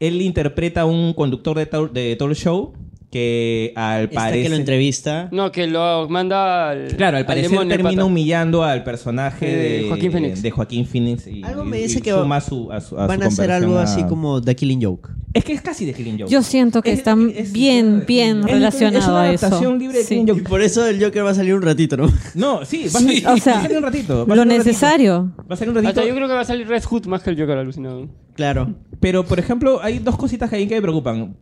él 0.00 0.20
interpreta 0.20 0.82
a 0.82 0.84
un 0.84 1.14
conductor 1.14 1.56
de, 1.56 1.66
tal- 1.66 1.92
de 1.92 2.16
talk 2.16 2.32
show 2.34 2.74
que 3.10 3.72
al 3.74 4.04
Esta 4.04 4.14
parecer... 4.14 4.42
que 4.44 4.48
lo 4.50 4.56
entrevista. 4.56 5.28
No, 5.32 5.50
que 5.50 5.66
lo 5.66 6.08
manda 6.08 6.70
al. 6.70 6.94
Claro, 6.96 7.16
al 7.16 7.26
parecer 7.26 7.50
demonio 7.50 7.68
termina 7.74 7.90
pata. 7.96 8.04
humillando 8.04 8.62
al 8.62 8.84
personaje 8.84 9.46
De 9.46 9.56
de, 9.82 9.88
Joaquín 9.88 10.12
Phoenix. 10.12 10.42
de 10.42 10.50
Joaquín 10.52 10.86
Phoenix 10.86 11.26
y, 11.26 11.42
Algo 11.42 11.64
me 11.64 11.78
y- 11.78 11.82
dice 11.82 11.98
y 11.98 12.02
que 12.02 12.12
suma 12.12 12.40
su, 12.40 12.70
a 12.70 12.80
su, 12.80 12.96
a 12.96 13.02
su 13.02 13.08
Van 13.08 13.22
a 13.22 13.26
hacer 13.26 13.50
algo 13.50 13.78
a- 13.78 13.82
así 13.82 14.04
como 14.04 14.40
The 14.40 14.54
Killing 14.54 14.82
Joke. 14.84 15.10
Es 15.34 15.44
que 15.44 15.52
es 15.52 15.60
casi 15.62 15.84
de 15.86 15.92
Killing 15.94 16.18
Joke. 16.20 16.30
Yo 16.30 16.42
siento 16.42 16.82
que 16.82 16.92
Es- 16.92 16.98
está 16.98 17.16
es- 17.34 17.52
bien, 17.52 17.98
es- 18.00 18.06
bien 18.06 18.38
es- 18.40 18.46
es 18.46 18.50
relacionado 18.52 19.10
una 19.12 19.22
a 19.22 19.32
eso. 19.32 19.46
adaptación 19.46 19.78
libre 19.80 19.98
de 19.98 20.04
Sí. 20.04 20.08
Killing 20.10 20.28
Y 20.28 20.30
Joke. 20.30 20.48
por 20.48 20.60
eso 20.62 20.86
el 20.86 21.02
Joker 21.02 21.24
va 21.24 21.30
a 21.30 21.34
salir 21.34 21.54
un 21.54 21.62
ratito, 21.62 21.96
¿no? 21.96 22.08
No, 22.36 22.64
sí, 22.64 22.82
va 22.94 22.98
a 22.98 23.02
Sí. 23.02 23.06
salir, 23.22 23.26
O 23.28 23.36
sea, 23.38 23.52
va 23.54 23.58
a 23.58 23.62
salir 23.62 23.76
un 23.78 23.82
ratito. 23.84 24.26
Lo 24.28 24.44
necesario. 24.44 25.32
Va 25.50 25.54
a 25.54 25.56
salir 25.56 25.70
un 25.70 25.74
ratito. 25.76 25.88
Hasta 26.00 26.08
yo 26.08 26.14
creo 26.14 26.28
que 26.28 26.34
va 26.34 26.40
a 26.40 26.44
salir 26.44 26.68
Red 26.68 26.84
Hood 26.84 27.06
más 27.06 27.22
que 27.22 27.30
el 27.30 27.40
Joker 27.40 27.58
alucinado. 27.58 28.08
Claro. 28.34 28.74
Pero, 29.00 29.24
por 29.24 29.38
ejemplo, 29.38 29.80
hay 29.82 29.98
dos 29.98 30.16
cositas 30.16 30.48
que 30.50 30.56
ahí 30.56 30.66
que 30.68 30.74
me 30.76 30.82
preocupan. 30.82 31.34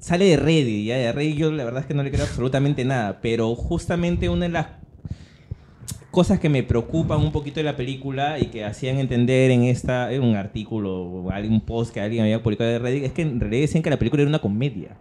Sale 0.00 0.24
de 0.24 0.36
Reddit, 0.38 0.86
ya 0.86 0.96
de 0.96 1.12
Reddit 1.12 1.36
yo 1.36 1.52
la 1.52 1.62
verdad 1.62 1.82
es 1.82 1.86
que 1.86 1.92
no 1.92 2.02
le 2.02 2.10
creo 2.10 2.24
absolutamente 2.24 2.84
nada. 2.84 3.20
Pero 3.20 3.54
justamente 3.54 4.30
una 4.30 4.46
de 4.46 4.52
las 4.52 4.66
cosas 6.10 6.40
que 6.40 6.48
me 6.48 6.62
preocupan 6.62 7.20
un 7.20 7.32
poquito 7.32 7.60
de 7.60 7.64
la 7.64 7.76
película 7.76 8.38
y 8.38 8.46
que 8.46 8.64
hacían 8.64 8.98
entender 8.98 9.50
en 9.50 9.64
esta 9.64 10.12
en 10.12 10.22
un 10.22 10.36
artículo 10.36 11.02
un 11.02 11.60
post 11.60 11.92
que 11.92 12.00
alguien 12.00 12.22
había 12.22 12.42
publicado 12.42 12.70
de 12.70 12.78
Reddit 12.78 13.04
es 13.04 13.12
que 13.12 13.22
en 13.22 13.38
realidad 13.38 13.62
decían 13.62 13.82
que 13.82 13.90
la 13.90 13.98
película 13.98 14.22
era 14.22 14.28
una 14.28 14.40
comedia. 14.40 14.96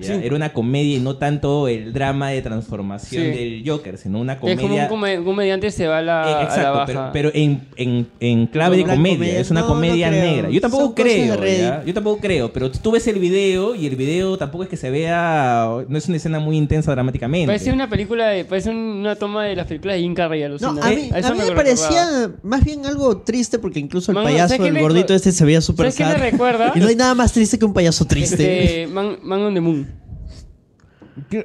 Era 0.00 0.34
una 0.36 0.52
comedia 0.52 0.96
y 0.96 1.00
no 1.00 1.16
tanto 1.16 1.68
el 1.68 1.92
drama 1.92 2.30
de 2.30 2.42
transformación 2.42 3.22
Sí. 3.24 3.30
del 3.30 3.62
Joker, 3.66 3.98
sino 3.98 4.20
una 4.20 4.38
Que 4.38 4.52
es 4.52 4.56
como 4.56 4.68
comedia... 4.68 4.82
un, 4.84 4.88
come- 4.88 5.18
un 5.18 5.24
comediante 5.24 5.70
se 5.70 5.86
va 5.86 5.98
a 5.98 6.02
la, 6.02 6.28
Eh, 6.30 6.32
a 6.34 6.36
la 6.38 6.42
Exacto, 6.44 6.72
baja. 6.72 6.86
pero, 6.86 7.10
pero 7.12 7.30
en, 7.34 7.60
en, 7.76 8.06
en 8.20 8.46
clave 8.46 8.76
No, 8.76 8.82
de 8.82 8.88
no, 8.88 8.94
comedia. 8.96 9.16
comedia. 9.18 9.40
Es 9.40 9.50
una 9.50 9.60
No, 9.60 9.68
no 9.68 9.74
comedia 9.74 10.10
negra. 10.10 10.50
Yo 10.50 10.60
tampoco 10.60 10.84
Son 10.84 10.94
creo. 10.94 11.84
Yo 11.84 11.94
tampoco 11.94 12.20
creo. 12.20 12.52
Pero 12.52 12.70
tú 12.70 12.90
ves 12.92 13.06
el 13.06 13.18
video 13.18 13.74
y 13.74 13.86
el 13.86 13.96
video 13.96 14.36
tampoco 14.38 14.64
es 14.64 14.68
que 14.70 14.76
se 14.76 14.90
vea. 14.90 15.68
No 15.88 15.98
es 15.98 16.06
una 16.08 16.16
escena 16.16 16.38
muy 16.40 16.56
intensa 16.56 16.90
dramáticamente. 16.92 17.46
Parece 17.46 17.72
una 17.72 17.88
película 17.88 18.28
de, 18.28 18.44
parece 18.44 18.70
una 18.70 19.16
toma 19.16 19.44
de 19.44 19.56
las 19.56 19.66
películas 19.66 19.96
de 19.96 20.02
Jim 20.02 20.14
Carrey 20.14 20.40
No, 20.40 20.46
alucinado. 20.46 20.82
a 20.82 20.90
mí, 20.90 21.10
eso 21.14 21.28
a 21.28 21.34
mí 21.34 21.40
me 21.48 21.52
parecía 21.52 22.30
más 22.42 22.64
bien 22.64 22.84
algo 22.86 23.18
triste 23.18 23.58
porque 23.58 23.78
incluso 23.80 24.12
el 24.12 24.16
Man, 24.16 24.24
payaso, 24.24 24.54
¿sabes 24.56 24.70
qué 24.72 24.76
el 24.76 24.82
gordito 24.82 25.14
este 25.14 25.32
se 25.32 25.44
veía 25.44 25.60
súper 25.60 25.92
¿Sabes 25.92 25.96
qué 25.96 26.04
me 26.04 26.12
sad. 26.12 26.30
recuerda? 26.32 26.72
Y 26.76 26.80
no 26.80 26.88
hay 26.88 26.96
nada 26.96 27.14
más 27.14 27.32
triste 27.32 27.58
que 27.58 27.64
un 27.64 27.72
payaso 27.72 28.04
triste. 28.06 28.34
Este, 28.82 28.86
Man, 28.92 29.18
Man 29.22 29.40
on 29.42 29.54
the 29.54 29.60
Moon. 29.60 29.83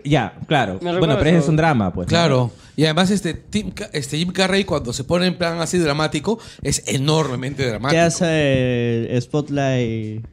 Ya, 0.03 0.34
claro. 0.47 0.79
Bueno, 0.82 0.99
pero 1.17 1.29
ese 1.29 1.38
es 1.39 1.47
un 1.47 1.55
drama, 1.55 1.93
pues. 1.93 2.08
¿no? 2.08 2.10
Claro. 2.10 2.51
Y 2.75 2.86
además 2.86 3.12
este, 3.12 3.34
Tim 3.34 3.71
Ca- 3.71 3.89
este 3.93 4.17
Jim 4.17 4.32
Carrey 4.32 4.63
cuando 4.63 4.93
se 4.93 5.03
pone 5.03 5.27
en 5.27 5.38
plan 5.38 5.60
así 5.62 5.77
dramático 5.77 6.39
es 6.62 6.84
enormemente 6.88 7.65
dramático. 7.67 7.91
¿Qué 7.95 7.99
hace 7.99 8.25
eh, 8.27 9.19
Spotlight? 9.21 10.25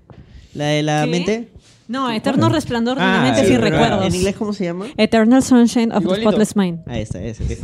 ¿La 0.55 0.66
de 0.66 0.83
la 0.83 1.05
¿Qué? 1.05 1.11
mente? 1.11 1.49
No, 1.88 2.11
Eterno 2.11 2.49
Resplandor 2.49 2.96
de 2.96 3.03
Ah, 3.05 3.09
una 3.09 3.22
mente 3.22 3.42
sí, 3.42 3.49
sin 3.49 3.61
recuerdos. 3.61 4.07
¿En 4.07 4.14
inglés 4.14 4.35
cómo 4.37 4.53
se 4.53 4.64
llama? 4.64 4.87
Eternal 4.96 5.42
Sunshine 5.42 5.92
of 5.92 5.99
the 5.99 6.05
Igualito. 6.05 6.31
Spotless 6.31 6.57
Mind. 6.57 6.81
Ahí 6.87 7.03
está, 7.03 7.22
ese. 7.22 7.44
ese. 7.44 7.62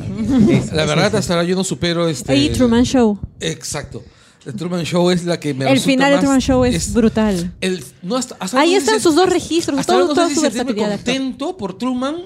La 0.74 0.85
verdad 0.85 1.14
hasta 1.16 1.32
ahora 1.35 1.44
yo 1.44 1.56
no 1.56 1.64
supero 1.64 2.06
este 2.08 2.37
Y 2.37 2.50
Truman 2.50 2.85
Show. 2.85 3.18
Exacto. 3.40 4.02
El 4.44 4.55
Truman 4.55 4.83
Show 4.85 5.11
es 5.11 5.24
la 5.24 5.38
que 5.38 5.55
me 5.55 5.70
El 5.70 5.78
final 5.78 6.12
de 6.12 6.18
Truman 6.18 6.40
Show 6.40 6.64
es, 6.64 6.92
brutal. 6.92 7.52
el- 7.61 7.85
no, 8.02 8.16
hasta- 8.16 8.37
hasta 8.40 8.59
Ahí 8.61 8.72
no 8.72 8.78
están 8.78 8.96
si- 8.96 9.02
sus 9.05 9.14
dos 9.14 9.28
registros, 9.28 9.78
hasta 9.78 9.92
todo- 9.92 10.09
no 10.09 10.14
toda 10.14 10.28
sé 10.28 10.35
su 10.35 10.40
si 10.40 10.46
versatilidad 10.48 10.90
contento 10.96 11.57
por 11.57 11.78
Truman 11.78 12.16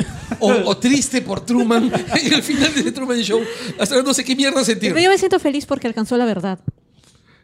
o, 0.40 0.50
o 0.64 0.76
triste 0.78 1.20
por 1.20 1.44
Truman 1.44 1.92
en 2.22 2.32
el 2.32 2.42
final 2.42 2.74
de 2.74 2.90
Truman 2.92 3.18
Show. 3.20 3.40
Hasta 3.78 4.02
no 4.02 4.14
sé 4.14 4.24
qué 4.24 4.34
mierda 4.34 4.64
sentir. 4.64 4.92
Pero 4.94 5.04
yo 5.04 5.10
me 5.10 5.18
siento 5.18 5.38
feliz 5.38 5.66
porque 5.66 5.86
alcanzó 5.86 6.16
la 6.16 6.24
verdad. 6.24 6.58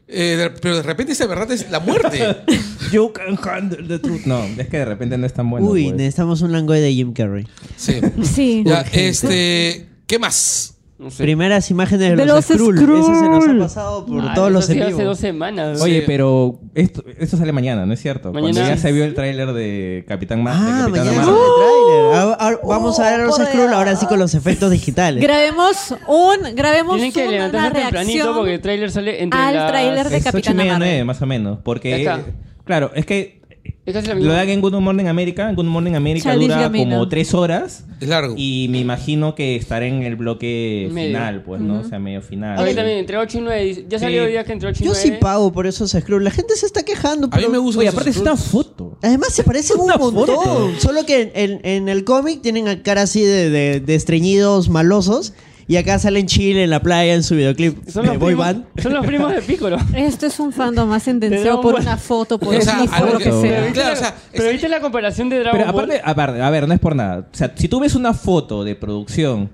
Eh, 0.08 0.37
de- 0.37 0.50
pero 0.50 0.76
de 0.76 0.82
repente 0.82 1.12
esa 1.12 1.26
verdad 1.26 1.50
es 1.52 1.70
la 1.70 1.80
muerte. 1.80 2.37
You 2.92 3.12
can 3.12 3.38
handle 3.42 3.87
the 3.87 3.98
truth. 3.98 4.26
No, 4.26 4.42
es 4.44 4.68
que 4.68 4.78
de 4.78 4.85
repente 4.85 5.16
no 5.16 5.26
es 5.26 5.32
tan 5.32 5.48
bueno. 5.48 5.66
Uy, 5.68 5.85
pues. 5.85 5.96
necesitamos 5.96 6.42
un 6.42 6.52
langoy 6.52 6.80
de 6.80 6.92
Jim 6.92 7.12
Carrey. 7.12 7.46
Sí. 7.76 7.94
Sí. 8.22 8.62
Ya, 8.66 8.80
este, 8.92 9.87
¿qué 10.06 10.18
más? 10.18 10.71
No 11.02 11.10
sé. 11.10 11.24
Primeras 11.24 11.68
imágenes 11.70 12.10
de, 12.10 12.16
De 12.16 12.24
los, 12.26 12.36
los 12.36 12.44
Skrull. 12.44 12.76
Eso 12.78 13.04
se 13.06 13.28
nos 13.28 13.38
ha 13.38 13.40
Skrull. 13.40 13.58
pasado 13.58 14.06
por 14.06 14.20
Ah, 14.22 14.32
todos 14.34 14.48
eso 14.50 14.54
los 14.54 14.66
sí 14.66 14.72
en 14.74 14.82
hace 14.82 14.92
vivo. 14.92 15.02
dos 15.04 15.18
semanas. 15.18 15.80
Oye, 15.82 15.98
Sí. 16.00 16.04
pero 16.06 16.60
esto, 16.76 17.02
esto 17.18 17.36
sale 17.36 17.50
mañana, 17.52 17.84
¿no 17.86 17.92
es 17.92 18.00
cierto? 18.00 18.30
Cuando 18.30 18.48
Mañana. 18.50 18.68
ya 18.68 18.76
se 18.80 18.92
vio 18.92 19.04
el 19.04 19.14
tráiler 19.14 19.52
de 19.52 20.04
Capitán 20.06 20.42
Ma- 20.44 20.52
Ah, 20.54 20.86
de 20.86 20.92
Capitana 20.92 21.04
mañana 21.10 21.26
Marvel. 21.26 21.34
sale 21.34 21.46
el 21.48 22.12
tráiler. 22.12 22.14
Ah, 22.14 22.36
ah, 22.38 22.52
Vamos 22.64 23.00
a 23.00 23.10
ver 23.10 23.20
a 23.20 23.24
los 23.24 23.36
por 23.36 23.46
Skrull 23.48 23.72
ahora 23.72 23.96
sí 23.96 24.06
con 24.06 24.18
los 24.20 24.34
efectos 24.34 24.70
digitales. 24.70 25.20
Grabemos 25.22 25.94
un, 26.06 26.54
grabemos 26.54 26.94
Tienen 26.94 27.12
que 27.12 27.22
una 27.22 27.30
levantarse 27.32 27.80
tempranito 27.80 28.12
reacción. 28.12 28.34
porque 28.36 28.54
el 28.54 28.60
tráiler 28.60 28.90
sale 28.92 29.22
entre 29.22 29.40
al 29.40 29.54
las... 29.54 29.68
tráiler 29.68 30.08
de 30.08 30.16
Es 30.16 30.22
ocho 30.22 30.28
y 30.28 30.32
Capitana 30.32 30.56
media, 30.56 30.72
Marvel. 30.74 30.88
nueve, 30.88 31.04
más 31.04 31.20
o 31.22 31.26
menos. 31.26 31.58
Porque, 31.64 31.96
está. 32.00 32.20
claro, 32.64 32.92
es 32.94 33.06
que 33.06 33.41
Es 33.85 33.94
casi 33.94 34.07
la 34.09 34.14
lo 34.14 34.33
dan 34.33 34.48
en 34.48 34.61
Good 34.61 34.75
Morning 34.75 35.07
America. 35.07 35.53
Good 35.53 35.64
Morning 35.64 35.94
America 35.94 36.31
Childish 36.31 36.48
dura 36.51 36.61
Gambino. 36.62 36.90
como 36.90 37.09
tres 37.09 37.35
horas. 37.35 37.85
Es 38.01 38.09
largo. 38.09 38.35
Y 38.38 38.68
me 38.70 38.79
imagino 38.79 39.35
que 39.35 39.57
estará 39.57 39.87
en 39.87 40.03
el 40.05 40.14
bloque 40.14 40.88
Medio. 40.92 41.09
final, 41.09 41.42
pues, 41.42 41.61
¿no? 41.61 41.81
O 41.81 41.85
sea, 41.85 41.98
medio 41.98 42.22
final. 42.22 42.59
A 42.59 42.62
mí 42.64 42.75
también, 42.75 42.98
entre 42.98 43.18
8 43.18 43.38
y 43.38 43.40
9. 43.40 43.87
Ya 43.88 43.98
salió 43.98 44.22
Sí. 44.22 44.27
hoy 44.27 44.31
día 44.33 44.44
que 44.44 44.53
entre 44.53 44.68
8 44.68 44.83
y 44.83 44.87
Yo 44.87 44.92
9. 44.92 45.03
sí 45.09 45.12
pago 45.20 45.53
por 45.53 45.66
esos 45.66 45.90
Skrull. 45.90 46.22
La 46.22 46.31
gente 46.31 46.55
se 46.57 46.66
está 46.66 46.85
quejando. 46.85 47.27
A 47.27 47.37
mí 47.37 47.42
pero- 47.42 47.51
me 47.51 47.59
gusta 47.59 47.81
Oye, 47.81 47.88
aparte 47.88 48.11
es 48.11 48.18
una 48.18 48.37
foto. 48.37 48.98
Además 49.03 49.33
se 49.33 49.42
parecen 49.42 49.79
un 49.79 49.85
Una 49.87 49.96
montón. 49.96 50.27
foto. 50.37 50.70
Solo 50.79 51.05
que 51.05 51.33
en, 51.35 51.61
en 51.64 51.88
el 51.88 52.05
cómic 52.05 52.40
tienen 52.40 52.68
a 52.68 52.83
cara 52.85 53.03
así 53.03 53.22
de, 53.22 53.51
de, 53.51 53.81
de 53.81 53.94
estreñidos 53.96 54.68
malosos. 54.68 55.33
Y 55.68 55.77
acá 55.77 55.98
salen 55.98 56.27
Chile 56.27 56.64
en 56.64 56.70
la 56.70 56.81
playa 56.83 57.14
en 57.14 57.22
su 57.22 57.35
videoclip 57.37 57.88
Son 57.88 58.03
de 58.05 58.09
los, 58.11 58.18
Boy 58.18 58.35
primos, 58.35 58.46
Band. 58.46 58.64
son 58.83 58.94
los 58.94 59.07
primos 59.07 59.31
de 59.33 59.42
Piccolo. 59.46 59.77
Esto 59.94 60.27
es 60.27 60.40
un 60.40 60.53
fandom 60.53 60.88
más 60.88 61.03
sentenciado 61.05 61.61
por 61.61 61.77
una 61.77 61.96
foto, 61.96 62.38
por 62.38 62.48
O 62.48 62.51
un 62.51 62.57
lo 62.57 63.18
que- 63.18 63.25
sea. 63.33 63.61
viste, 63.62 63.72
Claro, 63.72 63.88
la, 63.88 63.92
o 63.92 63.96
sea, 63.96 64.14
pero 64.33 64.51
viste 64.51 64.68
la 64.68 64.81
comparación 64.81 65.29
de 65.29 65.38
Dragon 65.38 65.61
Pero 65.61 65.72
Ball. 65.72 65.85
aparte, 65.85 66.03
aparte, 66.05 66.40
a 66.42 66.51
ver, 66.51 66.66
no 66.68 66.75
es 66.75 66.81
por 66.81 66.96
nada. 66.96 67.29
O 67.33 67.37
sea, 67.37 67.53
si 67.55 67.68
tú 67.68 67.81
ves 67.81 67.94
una 67.94 68.12
foto 68.12 68.64
de 68.64 68.75
producción, 68.75 69.51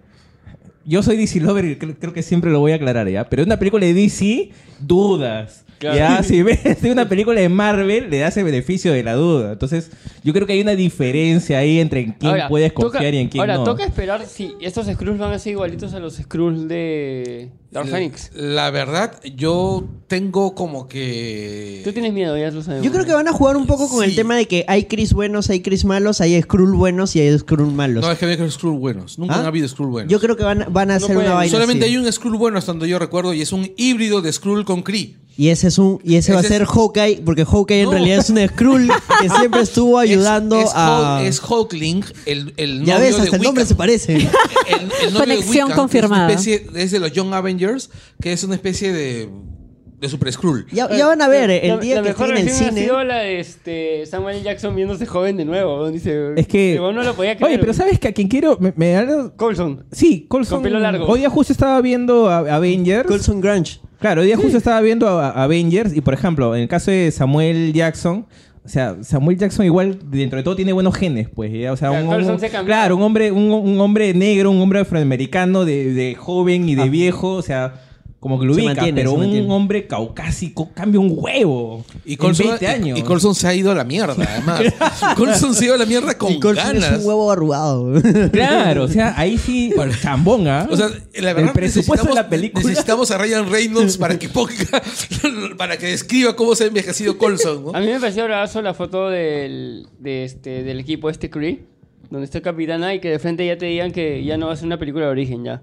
yo 0.85 1.03
soy 1.03 1.17
DC 1.19 1.41
Lover 1.41 1.65
y 1.67 1.77
creo, 1.77 2.13
que 2.15 2.23
siempre 2.23 2.51
lo 2.51 2.61
voy 2.61 2.73
a 2.73 2.77
aclarar 2.77 3.09
ya, 3.09 3.29
pero 3.29 3.43
una 3.45 3.59
película 3.59 3.85
de 3.85 3.93
DC, 3.95 4.51
dudas. 4.81 5.65
Claro. 5.79 5.97
Ya, 5.97 6.23
si 6.25 6.43
ves 6.43 6.61
una 6.85 7.09
película 7.09 7.41
de 7.41 7.49
Marvel, 7.49 8.11
le 8.11 8.19
das 8.19 8.37
el 8.37 8.45
beneficio 8.45 8.93
de 8.93 9.03
la 9.03 9.15
duda. 9.15 9.53
Entonces, 9.53 9.91
yo 10.25 10.33
creo 10.33 10.47
que 10.47 10.53
hay 10.55 10.61
una 10.61 10.75
diferencia 10.75 11.59
ahí 11.59 11.79
entre 11.79 12.01
en 12.01 12.13
quién 12.13 12.31
Ahora, 12.33 12.49
puedes 12.49 12.75
toca- 12.75 12.91
confiar 12.91 13.15
y 13.15 13.19
en 13.19 13.29
quién 13.29 13.41
ahora, 13.41 13.57
no. 13.59 13.65
toca 13.65 13.85
esperar 13.85 14.27
si 14.27 14.55
estos 14.61 14.87
Skrulls 14.87 15.19
van 15.19 15.33
a 15.33 15.39
ser 15.39 15.53
igualitos 15.53 15.95
a 15.95 16.01
los 16.01 16.17
Skrulls 16.17 16.67
de 16.69 17.51
Dark 17.71 17.89
Phoenix. 17.89 18.31
La 18.35 18.71
verdad, 18.71 19.21
yo 19.37 19.85
tengo 20.09 20.55
como 20.55 20.89
que. 20.89 21.83
Tú 21.85 21.93
tienes 21.93 22.13
miedo, 22.13 22.37
ya 22.37 22.51
lo 22.51 22.63
sabemos. 22.63 22.85
Yo 22.85 22.93
creo 22.93 23.05
que 23.05 23.13
van 23.13 23.29
a 23.29 23.33
jugar 23.33 23.57
un 23.57 23.67
poco 23.67 23.89
con 23.89 24.03
el 24.03 24.11
Sí. 24.11 24.17
tema 24.17 24.37
de 24.37 24.47
que 24.47 24.65
hay 24.69 24.85
Chris 24.85 25.13
buenos, 25.13 25.49
hay 25.51 25.61
Chris 25.61 25.85
malos, 25.85 26.21
hay 26.21 26.41
Skrull 26.43 26.73
buenos 26.75 27.15
y 27.17 27.21
hay 27.21 27.39
Skrull 27.39 27.73
malos. 27.73 28.05
No, 28.05 28.11
es 28.11 28.19
que 28.19 28.27
no 28.27 28.33
hay 28.45 28.51
Skrull 28.51 28.79
buenos. 28.79 29.19
Nunca 29.19 29.35
¿Ah? 29.37 29.41
han 29.41 29.47
habido 29.47 29.69
Skrull 29.69 29.91
buenos. 29.91 30.11
Yo 30.11 30.19
creo 30.19 30.37
que 30.37 30.43
van, 30.45 30.67
van 30.71 30.91
a 30.91 30.97
hacer 30.97 31.09
pueden. 31.15 31.27
una 31.31 31.35
vaina 31.35 31.51
Solamente 31.53 31.85
así. 31.85 31.95
hay 31.95 31.99
un 32.05 32.11
Skrull 32.13 32.37
bueno 32.37 32.59
hasta 32.59 32.73
donde 32.73 32.89
yo 32.89 32.99
recuerdo 32.99 33.33
y 33.35 33.43
es 33.43 33.53
un 33.53 33.71
híbrido 33.77 34.23
de 34.23 34.33
Skrull 34.33 34.65
con 34.65 34.83
Kree. 34.83 35.17
Y 35.41 35.51
ese 35.51 35.69
es 35.69 35.79
un 35.79 36.01
y 36.03 36.17
ese, 36.17 36.33
va 36.33 36.39
a 36.39 36.41
Ese 36.41 36.49
ser 36.55 36.63
es- 36.63 36.69
Hawkeye, 36.69 37.23
porque 37.25 37.45
Hawkeye 37.45 37.85
No. 37.85 37.91
en 37.93 37.99
realidad 37.99 38.19
es 38.19 38.29
un 38.29 38.39
Skrull 38.49 38.91
que 39.21 39.29
siempre 39.39 39.61
estuvo 39.61 39.97
ayudando 39.97 40.59
es, 40.59 40.65
es 40.67 40.73
a. 40.75 41.21
Hulk- 41.21 41.27
es 41.29 41.41
Hulkling, 41.49 42.05
el, 42.27 42.55
el 42.57 42.85
ya 42.85 42.95
novio 42.95 43.07
ves, 43.07 43.17
de 43.19 43.23
hasta 43.23 43.37
el 43.37 43.43
nombre 43.43 43.65
se 43.65 43.75
parece. 43.77 44.17
El, 44.17 44.23
el 44.23 44.89
novio 44.89 45.11
de 45.13 45.13
Conexión 45.19 45.65
Wiccan, 45.69 45.77
confirmada. 45.79 46.33
Es, 46.33 46.45
una 46.45 46.53
especie, 46.57 46.83
es 46.83 46.91
de 46.91 46.99
los 46.99 47.13
Young 47.13 47.33
Avengers, 47.35 47.89
que 48.21 48.33
es 48.33 48.43
una 48.43 48.57
especie 48.57 48.93
de, 48.93 49.29
de 50.01 50.09
Super 50.09 50.33
Skrull. 50.33 50.67
ya, 50.73 50.91
ya 50.91 51.07
van 51.07 51.23
a 51.23 51.29
ver, 51.29 51.51
La- 51.51 51.55
el 51.75 51.81
día 51.81 51.95
la 51.95 52.03
que 52.03 52.09
mejor 52.09 52.31
esté 52.31 52.41
en 52.41 52.49
el 52.49 52.55
cine. 52.55 52.81
ha 52.81 52.85
sido 52.85 53.05
la 53.05 53.19
de 53.19 53.39
este 53.39 54.07
Samuel. 54.07 54.43
Jackson 54.43 54.75
viéndose 54.75 55.07
joven 55.07 55.37
de 55.37 55.45
nuevo. 55.45 55.89
Dice, 55.89 56.33
Es 56.37 56.49
que. 56.49 56.75
Yo 56.75 56.93
no 56.93 57.05
lo 57.05 57.15
podía 57.15 57.37
creer. 57.37 57.53
Oye, 57.53 57.59
pero 57.61 57.73
¿sabes 57.75 58.01
que 58.01 58.09
a 58.09 58.13
quien 58.13 58.27
quiero. 58.27 58.57
Me, 58.59 58.73
me 58.75 58.91
da- 58.91 59.31
Colson. 59.37 59.85
Sí, 59.93 60.27
Colson. 60.29 60.57
Con 60.57 60.63
pelo 60.65 60.81
largo. 60.81 61.07
Hoy 61.07 61.21
día 61.21 61.31
justo 61.31 61.53
estaba 61.53 61.81
viendo 61.81 62.29
a- 62.29 62.39
Avengers. 62.57 63.07
Colson 63.07 63.41
Grunge. 63.41 63.79
Claro, 64.01 64.21
hoy 64.21 64.29
día 64.29 64.37
justo 64.37 64.57
estaba 64.57 64.81
viendo 64.81 65.09
a, 65.09 65.31
a 65.31 65.43
Avengers 65.45 65.95
y, 65.97 66.01
por 66.01 66.15
ejemplo, 66.15 66.55
en 66.55 66.63
el 66.63 66.69
caso 66.69 66.91
de 66.91 67.11
Samuel 67.11 67.73
Jackson, 67.73 68.27
o 68.65 68.69
sea, 68.69 68.97
Samuel 69.03 69.37
Jackson 69.39 69.67
igual 69.67 69.99
dentro 70.11 70.37
de 70.37 70.43
todo 70.45 70.55
tiene 70.55 70.73
buenos 70.73 70.95
genes, 70.95 71.29
pues, 71.35 71.53
ya, 71.53 71.73
o 71.73 71.77
sea, 71.77 71.89
Claro, 71.89 72.05
un, 72.05 72.11
Colson 72.13 72.35
un- 72.35 72.41
se 72.41 72.49
cambió. 72.51 72.67
claro, 72.67 72.97
un 72.97 73.03
hombre, 73.03 73.33
un, 73.33 73.51
un 73.51 73.81
hombre 73.81 74.15
negro, 74.15 74.51
un 74.53 74.61
hombre 74.61 74.81
afroamericano, 74.81 75.65
de, 75.65 75.93
de 75.95 76.15
joven 76.15 76.69
y 76.69 76.75
de 76.77 76.83
Ah. 76.83 76.87
viejo, 76.87 77.33
o 77.33 77.43
sea, 77.43 77.75
como 78.21 78.41
que 78.41 78.47
lo 78.47 78.55
Se 78.55 78.61
ubica, 78.63 78.75
mantiene, 78.75 79.01
pero 79.01 79.13
un 79.13 79.21
mantiene. 79.21 79.53
hombre 79.53 79.87
caucásico 79.87 80.71
cambia 80.75 80.99
un 80.99 81.13
huevo 81.15 81.85
Y 82.05 82.15
en 82.15 82.19
Colson, 82.19 82.49
20 82.49 82.67
años. 82.67 82.99
y 82.99 83.03
Colson 83.03 83.33
se 83.35 83.47
ha 83.47 83.55
ido 83.55 83.71
a 83.71 83.77
la 83.77 83.85
mierda, 83.85 84.17
además. 84.29 84.63
Colson 85.17 85.55
se 85.55 85.63
ha 85.63 85.67
ido 85.67 85.75
a 85.75 85.79
la 85.79 85.87
mierda 85.87 86.19
con 86.19 86.33
y 86.33 86.41
Colson 86.41 86.65
ganas. 86.67 86.93
es 86.93 86.99
un 87.01 87.07
huevo 87.07 87.31
arrugado. 87.31 87.93
Claro, 88.33 88.85
o 88.85 88.89
sea, 88.89 89.15
ahí 89.17 89.39
sí, 89.39 89.73
chambonga. 90.03 90.67
O 90.69 90.77
sea, 90.77 90.89
la 91.15 91.33
verdad 91.33 91.51
el 91.51 91.53
presupuesto 91.53 92.07
de 92.07 92.11
necesitamos- 92.11 92.15
la 92.17 92.29
película. 92.29 92.65
Necesitamos 92.69 93.11
a 93.13 93.19
Ryan 93.19 93.51
Reynolds 93.51 93.97
para 93.99 94.19
que 94.19 94.29
ponga, 94.29 94.83
para 95.57 95.77
que 95.77 95.87
describa 95.87 96.35
cómo 96.35 96.55
se 96.57 96.65
ha 96.65 96.67
envejecido 96.67 97.19
Colson, 97.19 97.67
¿no? 97.67 97.71
A 97.75 97.81
mí 97.81 97.87
me 97.87 98.01
pareció 98.01 98.25
bravazo 98.25 98.63
la 98.63 98.75
foto 98.75 99.11
del, 99.11 99.87
de 100.01 100.25
este, 100.25 100.65
del 100.65 100.81
equipo 100.81 101.09
este 101.09 101.31
Cree, 101.31 101.67
donde 102.11 102.25
está 102.25 102.41
Capitana 102.41 102.95
y 102.95 103.01
que 103.01 103.11
de 103.11 103.19
frente 103.21 103.47
ya 103.47 103.57
te 103.57 103.67
digan 103.67 103.93
que 103.93 104.25
ya 104.25 104.37
no 104.37 104.49
va 104.49 104.55
a 104.55 104.57
ser 104.57 104.67
una 104.67 104.79
película 104.79 105.05
de 105.07 105.13
origen 105.13 105.45
ya. 105.45 105.63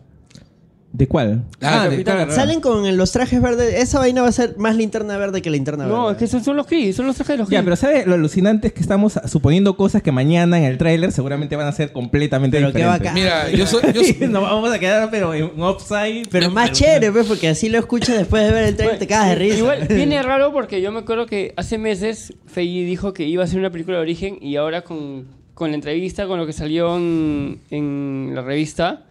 ¿De 0.98 1.08
cuál? 1.08 1.44
Ah, 1.62 1.84
de- 1.86 1.90
Capitana. 1.90 2.32
Salen 2.32 2.62
con 2.62 2.96
los 2.96 3.12
trajes 3.12 3.42
verdes. 3.42 3.74
Esa 3.82 4.00
vaina 4.00 4.22
va 4.22 4.30
a 4.30 4.32
ser 4.32 4.56
más 4.58 4.78
linterna 4.78 5.18
verde 5.18 5.42
que 5.42 5.50
linterna 5.50 5.86
No, 5.88 6.04
verde. 6.04 6.12
es 6.14 6.18
que 6.20 6.26
esos 6.26 6.44
son 6.44 6.56
los 6.56 6.68
Cree, 6.68 6.94
son 6.94 7.06
los 7.06 7.18
trajes 7.18 7.34
de 7.34 7.38
los 7.40 7.48
Cree. 7.50 7.60
Ya, 7.60 7.64
pero 7.64 7.76
¿sabes? 7.76 8.08
Lo 8.08 8.14
alucinante 8.14 8.68
es 8.68 8.74
que 8.74 8.80
estamos 8.80 9.20
suponiendo 9.26 9.76
cosas 9.76 10.02
que 10.02 10.14
mañana 10.14 10.58
en 10.58 10.64
el 10.64 10.78
tráiler 10.78 11.12
seguramente 11.12 11.58
van 11.58 11.68
a 11.68 11.74
ser 11.74 11.92
completamente 11.92 12.58
Pero 12.58 12.72
qué 12.72 12.78
diferentes. 12.78 13.00
bacán. 13.02 13.14
Mira, 13.14 13.50
yo 13.52 13.68
soy, 13.68 13.82
yo 13.94 14.04
soy- 14.20 14.28
Nos 14.30 14.42
vamos 14.44 14.72
a 14.72 14.80
quedar, 14.80 15.10
pero 15.12 15.34
en 15.34 15.44
un 15.54 15.62
offside. 15.64 16.28
Pero 16.32 16.50
más 16.50 16.72
chévere, 16.72 17.12
pues, 17.12 17.28
porque 17.28 17.50
así 17.50 17.68
lo 17.68 17.78
escuchas 17.78 18.18
después 18.18 18.44
de 18.46 18.52
ver 18.52 18.64
el 18.70 18.76
trailer 18.78 18.96
y 18.96 19.00
te 19.00 19.08
cagas 19.08 19.30
de 19.30 19.36
risa. 19.36 19.58
Igual 19.58 19.88
viene 19.90 20.24
raro 20.24 20.54
porque 20.54 20.82
yo 20.82 20.94
me 20.94 21.00
acuerdo 21.00 21.26
que 21.26 21.54
hace 21.58 21.78
meses 21.78 22.34
Feiji 22.46 22.86
dijo 22.86 23.12
que 23.14 23.26
iba 23.26 23.44
a 23.44 23.48
ser 23.48 23.60
una 23.60 23.70
película 23.70 23.98
de 23.98 24.04
origen 24.04 24.38
y 24.42 24.56
ahora 24.56 24.84
con, 24.84 25.26
con 25.54 25.72
la 25.72 25.76
entrevista, 25.76 26.26
con 26.26 26.40
lo 26.40 26.46
que 26.46 26.54
salió 26.54 26.96
en, 26.96 27.60
en 27.70 28.32
la 28.34 28.42
revista, 28.44 29.04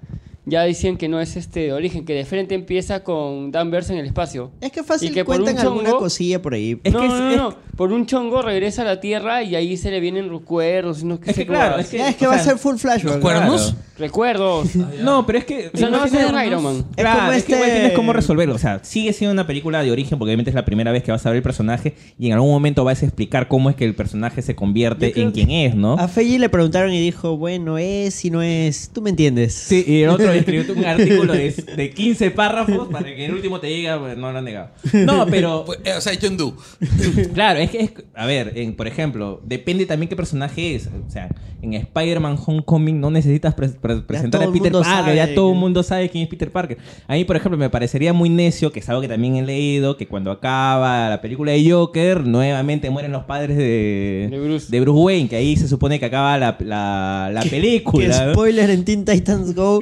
ya 0.46 0.62
decían 0.62 0.96
que 0.96 1.08
no 1.08 1.20
es 1.20 1.36
este 1.36 1.60
de 1.60 1.72
origen, 1.72 2.04
que 2.04 2.14
de 2.14 2.24
frente 2.24 2.54
empieza 2.54 3.02
con 3.02 3.50
Danvers 3.50 3.90
en 3.90 3.98
el 3.98 4.06
espacio. 4.06 4.50
Es 4.60 4.72
que 4.72 4.82
fácil 4.82 5.10
Y 5.10 5.14
que 5.14 5.24
cuentan 5.24 5.54
un 5.54 5.60
alguna 5.60 5.90
chongo- 5.90 5.98
cosilla 5.98 6.42
por 6.42 6.54
ahí. 6.54 6.78
Es 6.84 6.92
no, 6.92 7.00
que 7.00 7.06
es- 7.06 7.12
no, 7.12 7.36
no, 7.36 7.56
por 7.76 7.92
un 7.92 8.06
chongo 8.06 8.42
regresa 8.42 8.82
a 8.82 8.84
la 8.84 9.00
Tierra 9.00 9.42
y 9.42 9.56
ahí 9.56 9.76
se 9.76 9.90
le 9.90 10.00
vienen 10.00 10.30
recuerdos. 10.30 11.02
No, 11.04 11.18
Es 11.24 11.34
que 11.36 11.46
claro, 11.46 11.78
es 11.78 11.88
que- 11.88 11.98
Ya 11.98 12.08
es 12.10 12.16
que 12.16 12.26
va 12.26 12.34
a 12.34 12.38
ser 12.38 12.58
full 12.58 12.76
flashback. 12.76 13.14
¿Los 13.14 13.16
cuernos? 13.22 13.74
Recuerdos. 13.98 14.70
No, 15.02 15.24
pero 15.26 15.38
es 15.38 15.44
que. 15.44 15.70
O 15.72 15.76
sea, 15.76 15.88
no 15.88 15.98
va 15.98 16.04
a 16.04 16.08
ser 16.08 16.26
Iron 16.46 16.62
Man. 16.62 16.76
Es 16.96 17.02
Claro, 17.02 17.20
como 17.20 17.32
es 17.32 17.44
que 17.44 17.52
este- 17.52 17.54
igual 17.54 17.70
tienes 17.72 17.92
cómo 17.92 18.12
resolverlo. 18.12 18.54
O 18.54 18.58
sea, 18.58 18.80
sigue 18.82 19.12
siendo 19.12 19.32
una 19.32 19.46
película 19.46 19.82
de 19.82 19.90
origen 19.90 20.18
porque 20.18 20.30
obviamente 20.30 20.50
es 20.50 20.54
la 20.54 20.64
primera 20.64 20.92
vez 20.92 21.02
que 21.02 21.10
vas 21.12 21.24
a 21.26 21.30
ver 21.30 21.38
el 21.38 21.42
personaje 21.42 21.94
y 22.18 22.26
en 22.28 22.32
algún 22.34 22.50
momento 22.50 22.84
vas 22.84 23.02
a 23.02 23.06
explicar 23.06 23.48
cómo 23.48 23.70
es 23.70 23.76
que 23.76 23.84
el 23.84 23.94
personaje 23.94 24.42
se 24.42 24.54
convierte 24.54 25.20
en 25.20 25.30
quien 25.32 25.50
es, 25.50 25.74
¿no? 25.74 25.94
A 25.94 26.08
Feiji 26.08 26.38
le 26.38 26.48
preguntaron 26.48 26.92
y 26.92 27.00
dijo, 27.00 27.36
bueno, 27.36 27.78
es 27.78 28.24
y 28.24 28.30
no 28.30 28.42
es. 28.42 28.90
Tú 28.92 29.00
me 29.02 29.10
entiendes. 29.10 29.54
Sí, 29.54 29.84
y 29.86 30.02
el 30.02 30.10
otro 30.10 30.33
escribió 30.38 30.74
un 30.74 30.84
artículo 30.84 31.32
de, 31.32 31.50
de 31.76 31.90
15 31.90 32.30
párrafos 32.30 32.88
para 32.88 33.04
que 33.14 33.24
el 33.26 33.34
último 33.34 33.60
te 33.60 33.66
diga, 33.68 33.98
pues, 33.98 34.16
no 34.16 34.30
lo 34.32 34.38
han 34.38 34.44
negado. 34.44 34.70
No, 34.92 35.26
pero 35.26 35.64
Pues, 35.66 35.78
eh, 35.84 35.92
o 35.96 36.00
sea, 36.00 36.12
John 36.20 36.36
Doe. 36.36 36.52
Claro, 37.34 37.58
es 37.60 37.70
que, 37.70 37.78
es, 37.80 37.92
a 38.14 38.26
ver, 38.26 38.52
en- 38.56 38.74
por 38.76 38.86
ejemplo, 38.86 39.40
depende 39.44 39.86
también 39.86 40.08
qué 40.08 40.16
personaje 40.16 40.74
es. 40.74 40.88
O 40.88 41.10
sea, 41.10 41.28
en 41.62 41.72
Spider-Man 41.74 42.36
Homecoming 42.44 43.00
no 43.00 43.10
necesitas 43.10 43.54
pre- 43.54 43.68
pre- 43.70 44.02
presentar 44.02 44.42
a 44.42 44.52
Peter 44.52 44.70
Parker, 44.70 44.84
sabe 44.84 45.16
ya 45.16 45.34
todo 45.34 45.52
el 45.52 45.58
mundo 45.58 45.82
sabe 45.82 46.10
quién 46.10 46.24
es 46.24 46.28
Peter 46.28 46.50
Parker. 46.52 46.76
A 47.08 47.14
mí, 47.14 47.24
por 47.24 47.36
ejemplo, 47.36 47.56
me 47.56 47.70
parecería 47.70 48.12
muy 48.12 48.28
necio, 48.28 48.70
que 48.70 48.80
es 48.80 48.88
algo 48.90 49.00
que 49.00 49.08
también 49.08 49.36
he 49.36 49.42
leído, 49.42 49.96
que 49.96 50.06
cuando 50.06 50.30
acaba 50.30 51.08
la 51.08 51.20
película 51.22 51.52
de 51.52 51.70
Joker, 51.70 52.26
nuevamente 52.26 52.90
mueren 52.90 53.12
los 53.12 53.24
padres 53.24 53.56
de, 53.56 54.28
De 54.30 54.38
Bruce. 54.40 54.66
de 54.70 54.80
Bruce 54.80 55.00
Wayne, 55.00 55.28
que 55.30 55.36
ahí 55.36 55.56
se 55.56 55.66
supone 55.68 55.98
que 55.98 56.04
acaba 56.04 56.36
la, 56.36 56.56
la, 56.60 57.30
la 57.32 57.42
película. 57.50 58.26
¿no? 58.26 58.32
spoiler 58.34 58.68
en 58.70 58.84
Teen 58.84 59.04
Titans 59.06 59.54
Go. 59.54 59.80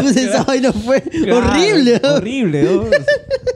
Pues 0.00 0.16
esa 0.16 0.44
vaina 0.44 0.72
fue 0.72 1.00
Claro, 1.02 1.38
horrible. 1.38 2.00
¿no? 2.02 2.14
Horrible, 2.14 2.62
¿no? 2.64 2.84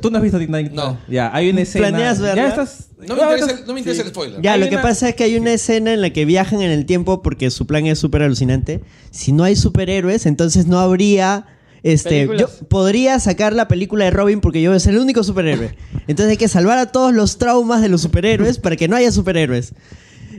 ¿Tú 0.00 0.10
no 0.10 0.16
has 0.18 0.22
visto 0.22 0.38
Teen 0.38 0.48
Titans? 0.52 0.72
No. 0.72 0.98
Ya, 1.08 1.30
hay 1.34 1.50
una 1.50 1.62
escena. 1.62 1.88
¿Planeas 1.88 2.18
ya 2.18 2.24
verla? 2.24 2.48
estás. 2.48 2.88
No 3.06 3.16
me 3.16 3.22
interesa, 3.22 3.60
no 3.66 3.72
me 3.74 3.80
interesa 3.80 4.02
el 4.02 4.08
spoiler. 4.08 4.40
Ya, 4.42 4.52
Hay 4.52 4.60
lo 4.60 4.68
que 4.68 4.76
una- 4.76 4.82
pasa 4.82 5.08
es 5.08 5.14
que 5.16 5.24
hay 5.24 5.36
una 5.36 5.52
escena 5.52 5.92
en 5.92 6.00
la 6.00 6.10
que 6.10 6.24
viajan 6.24 6.62
en 6.62 6.70
el 6.70 6.86
tiempo 6.86 7.20
porque 7.22 7.50
su 7.50 7.66
plan 7.66 7.86
es 7.86 7.98
súper 7.98 8.22
alucinante. 8.22 8.80
Si 9.10 9.32
no 9.32 9.42
hay 9.44 9.56
superhéroes, 9.56 10.26
entonces 10.26 10.66
no 10.66 10.78
habría... 10.78 11.46
Este, 11.84 12.20
yo 12.22 12.28
Películas. 12.28 12.60
podría 12.68 13.18
sacar 13.18 13.52
la 13.54 13.66
película 13.66 14.04
de 14.04 14.12
Robin 14.12 14.40
porque 14.40 14.62
yo 14.62 14.70
voy 14.70 14.76
a 14.76 14.80
ser 14.80 14.94
el 14.94 15.00
único 15.00 15.24
superhéroe. 15.24 15.74
Entonces 16.06 16.30
hay 16.30 16.36
que 16.36 16.46
salvar 16.46 16.78
a 16.78 16.92
todos 16.92 17.12
los 17.12 17.38
traumas 17.38 17.82
de 17.82 17.88
los 17.88 18.02
superhéroes 18.02 18.58
para 18.58 18.76
que 18.76 18.86
no 18.86 18.94
haya 18.94 19.10
superhéroes. 19.10 19.72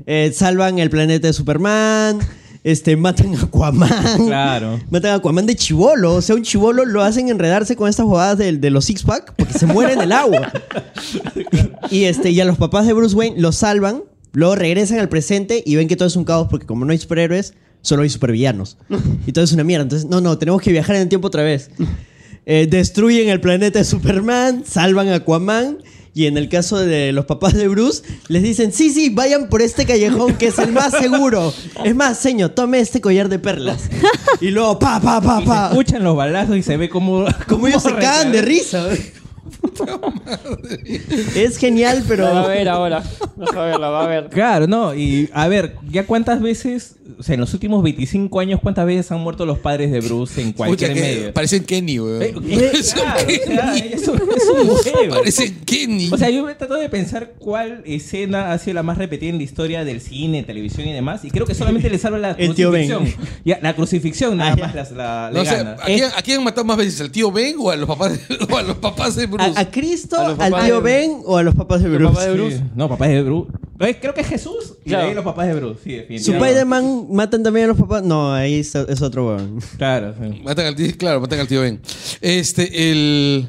Eh, 0.05 0.31
salvan 0.33 0.79
el 0.79 0.89
planeta 0.89 1.27
de 1.27 1.33
Superman, 1.33 2.19
este, 2.63 2.95
matan 2.95 3.35
a 3.35 3.41
Aquaman. 3.43 3.89
Claro. 4.25 4.79
Matan 4.89 5.11
a 5.11 5.15
Aquaman 5.15 5.45
de 5.45 5.55
chivolo. 5.55 6.15
O 6.15 6.21
sea, 6.21 6.35
un 6.35 6.43
chivolo 6.43 6.85
lo 6.85 7.01
hacen 7.01 7.29
enredarse 7.29 7.75
con 7.75 7.89
estas 7.89 8.05
jugadas 8.05 8.37
de, 8.37 8.53
de 8.57 8.69
los 8.69 8.85
six 8.85 9.03
pack 9.03 9.33
porque 9.35 9.53
se 9.53 9.65
muere 9.65 9.93
en 9.93 10.01
el 10.01 10.11
agua. 10.11 10.51
y 11.91 12.05
este, 12.05 12.31
y 12.31 12.39
a 12.39 12.45
los 12.45 12.57
papás 12.57 12.87
de 12.87 12.93
Bruce 12.93 13.15
Wayne 13.15 13.39
los 13.39 13.57
salvan, 13.57 14.03
luego 14.31 14.55
regresan 14.55 14.99
al 14.99 15.09
presente 15.09 15.63
y 15.65 15.75
ven 15.75 15.87
que 15.87 15.95
todo 15.95 16.07
es 16.07 16.15
un 16.15 16.23
caos 16.23 16.47
porque 16.49 16.65
como 16.65 16.85
no 16.85 16.91
hay 16.91 16.97
superhéroes, 16.97 17.53
solo 17.81 18.03
hay 18.03 18.09
supervillanos. 18.09 18.77
Y 19.27 19.31
todo 19.33 19.43
es 19.43 19.51
una 19.51 19.63
mierda. 19.63 19.83
Entonces, 19.83 20.09
no, 20.09 20.21
no, 20.21 20.37
tenemos 20.37 20.61
que 20.61 20.71
viajar 20.71 20.95
en 20.95 21.03
el 21.03 21.09
tiempo 21.09 21.27
otra 21.27 21.43
vez. 21.43 21.69
Eh, 22.45 22.67
destruyen 22.69 23.29
el 23.29 23.39
planeta 23.39 23.79
de 23.79 23.85
Superman, 23.85 24.63
salvan 24.65 25.09
a 25.09 25.15
Aquaman. 25.15 25.77
Y 26.15 26.27
en 26.27 26.37
el 26.37 26.47
caso 26.47 26.77
de 26.77 27.11
los 27.11 27.25
papás 27.25 27.53
de 27.55 27.67
Bruce, 27.67 28.03
les 28.27 28.43
dicen, 28.43 28.71
sí, 28.71 28.91
sí, 28.91 29.09
vayan 29.09 29.49
por 29.49 29.63
este 29.63 29.85
callejón 29.85 30.35
que 30.37 30.47
es 30.47 30.59
el 30.59 30.71
más 30.71 30.91
seguro. 30.99 31.51
Es 31.83 31.95
más, 31.95 32.19
señor, 32.19 32.51
tome 32.51 32.79
este 32.79 33.01
collar 33.01 33.29
de 33.29 33.39
perlas. 33.39 33.89
Y 34.39 34.51
luego, 34.51 34.77
pa, 34.77 34.99
pa, 35.01 35.19
pa, 35.21 35.37
Y 35.39 35.41
se 35.41 35.47
pa. 35.49 35.69
escuchan 35.69 36.03
los 36.03 36.15
balazos 36.15 36.57
y 36.57 36.61
se 36.63 36.77
ve 36.77 36.87
cómo. 36.89 37.25
Como 37.47 37.67
ellos 37.67 37.81
se 37.81 37.95
cagan 37.95 38.31
de 38.31 38.41
risa. 38.43 38.87
Es 41.35 41.57
genial, 41.57 42.03
pero... 42.07 42.23
La 42.25 42.31
va 42.33 42.43
a 42.43 42.47
ver 42.47 42.69
ahora. 42.69 43.03
Vas 43.35 43.55
a 43.55 43.65
ver, 43.65 43.79
la 43.79 43.89
va 43.89 44.03
a 44.03 44.07
ver. 44.07 44.29
Claro, 44.29 44.67
no, 44.67 44.93
y 44.95 45.29
a 45.33 45.47
ver, 45.47 45.75
¿ya 45.89 46.05
cuántas 46.05 46.41
veces, 46.41 46.95
o 47.19 47.23
sea, 47.23 47.33
en 47.35 47.41
los 47.41 47.53
últimos 47.53 47.83
25 47.83 48.39
años, 48.39 48.59
cuántas 48.61 48.85
veces 48.85 49.11
han 49.11 49.19
muerto 49.19 49.45
los 49.45 49.59
padres 49.59 49.91
de 49.91 49.99
Bruce 50.01 50.41
en 50.41 50.53
cualquier 50.53 50.91
Pucha, 50.91 51.01
que 51.01 51.07
medio? 51.15 51.33
Parecen 51.33 51.63
Kenny, 51.65 51.99
weón. 51.99 52.21
Eh, 52.21 52.33
Parecen 52.71 52.99
claro, 52.99 53.21
o 53.21 53.25
Kenny. 53.27 53.39
sea, 53.55 53.75
eso 53.75 54.15
es 54.15 54.21
un 54.59 54.67
juego. 54.93 55.15
Parecen 55.15 55.55
Kenny. 55.65 56.09
O 56.11 56.17
sea, 56.17 56.29
yo 56.29 56.43
me 56.45 56.55
trato 56.55 56.75
de 56.75 56.89
pensar 56.89 57.33
cuál 57.39 57.81
escena 57.85 58.51
ha 58.51 58.57
sido 58.59 58.75
la 58.75 58.83
más 58.83 58.97
repetida 58.97 59.29
en 59.29 59.37
la 59.37 59.43
historia 59.43 59.83
del 59.83 60.01
cine, 60.01 60.43
televisión 60.43 60.87
y 60.87 60.93
demás, 60.93 61.25
y 61.25 61.31
creo 61.31 61.45
que 61.45 61.55
solamente 61.55 61.89
le 61.89 61.97
salva 61.97 62.17
la 62.19 62.31
El 62.37 62.53
tío 62.55 62.71
Ben. 62.71 62.89
crucifixión. 62.89 63.27
Ya, 63.45 63.59
la 63.61 63.75
crucifixión 63.75 64.37
nada 64.37 64.53
Ah, 64.53 64.55
más 64.73 64.91
la, 64.91 65.31
No 65.33 65.43
gana. 65.43 65.71
¿a, 65.81 65.85
quién, 65.85 66.03
a 66.15 66.21
quién 66.21 66.37
han 66.39 66.43
matado 66.43 66.65
más 66.65 66.77
veces? 66.77 67.01
¿Al 67.01 67.11
tío 67.11 67.31
Ben 67.31 67.55
o 67.59 67.69
a 67.71 67.75
los 67.75 67.87
papás 67.87 68.13
de, 68.27 68.37
o 68.49 68.57
a 68.57 68.63
los 68.63 68.77
papás 68.77 69.15
de 69.15 69.25
Bruce? 69.25 69.42
¿A, 69.55 69.59
a 69.61 69.71
Cristo, 69.71 70.15
A 70.17 70.45
al 70.45 70.65
tío 70.65 70.81
Ben 70.81 71.21
o 71.25 71.37
a 71.37 71.43
los 71.43 71.55
papás 71.55 71.81
de 71.83 71.89
Los 71.89 71.97
Bruce? 71.99 72.13
papás 72.13 72.25
de 72.27 72.33
Bruce. 72.33 72.57
Sí. 72.57 72.63
No, 72.75 72.89
papás 72.89 73.09
de 73.09 73.21
Bruce. 73.23 73.51
Creo 73.99 74.13
que 74.13 74.21
es 74.21 74.27
Jesús 74.27 74.75
y 74.85 74.89
Claro. 74.89 75.07
ahí 75.09 75.13
los 75.13 75.23
papás 75.25 75.47
de 75.47 75.53
Bruce. 75.55 75.79
Sí, 75.83 75.89
¿Su 75.91 75.97
definitivamente. 75.97 76.47
Spider-Man 76.47 77.07
matan 77.11 77.43
también 77.43 77.65
a 77.65 77.67
los 77.69 77.77
papás? 77.77 78.03
No, 78.03 78.33
ahí 78.33 78.59
es, 78.59 78.73
es 78.75 79.01
otro 79.01 79.27
weón. 79.27 79.59
Claro, 79.77 80.13
sí. 80.21 80.41
Matan 80.43 80.67
al 80.67 80.75
tío, 80.75 80.87
claro, 80.97 81.19
matan 81.21 81.39
al 81.39 81.47
tío 81.47 81.61
Ben. 81.61 81.81
Este, 82.21 82.91
el. 82.91 83.47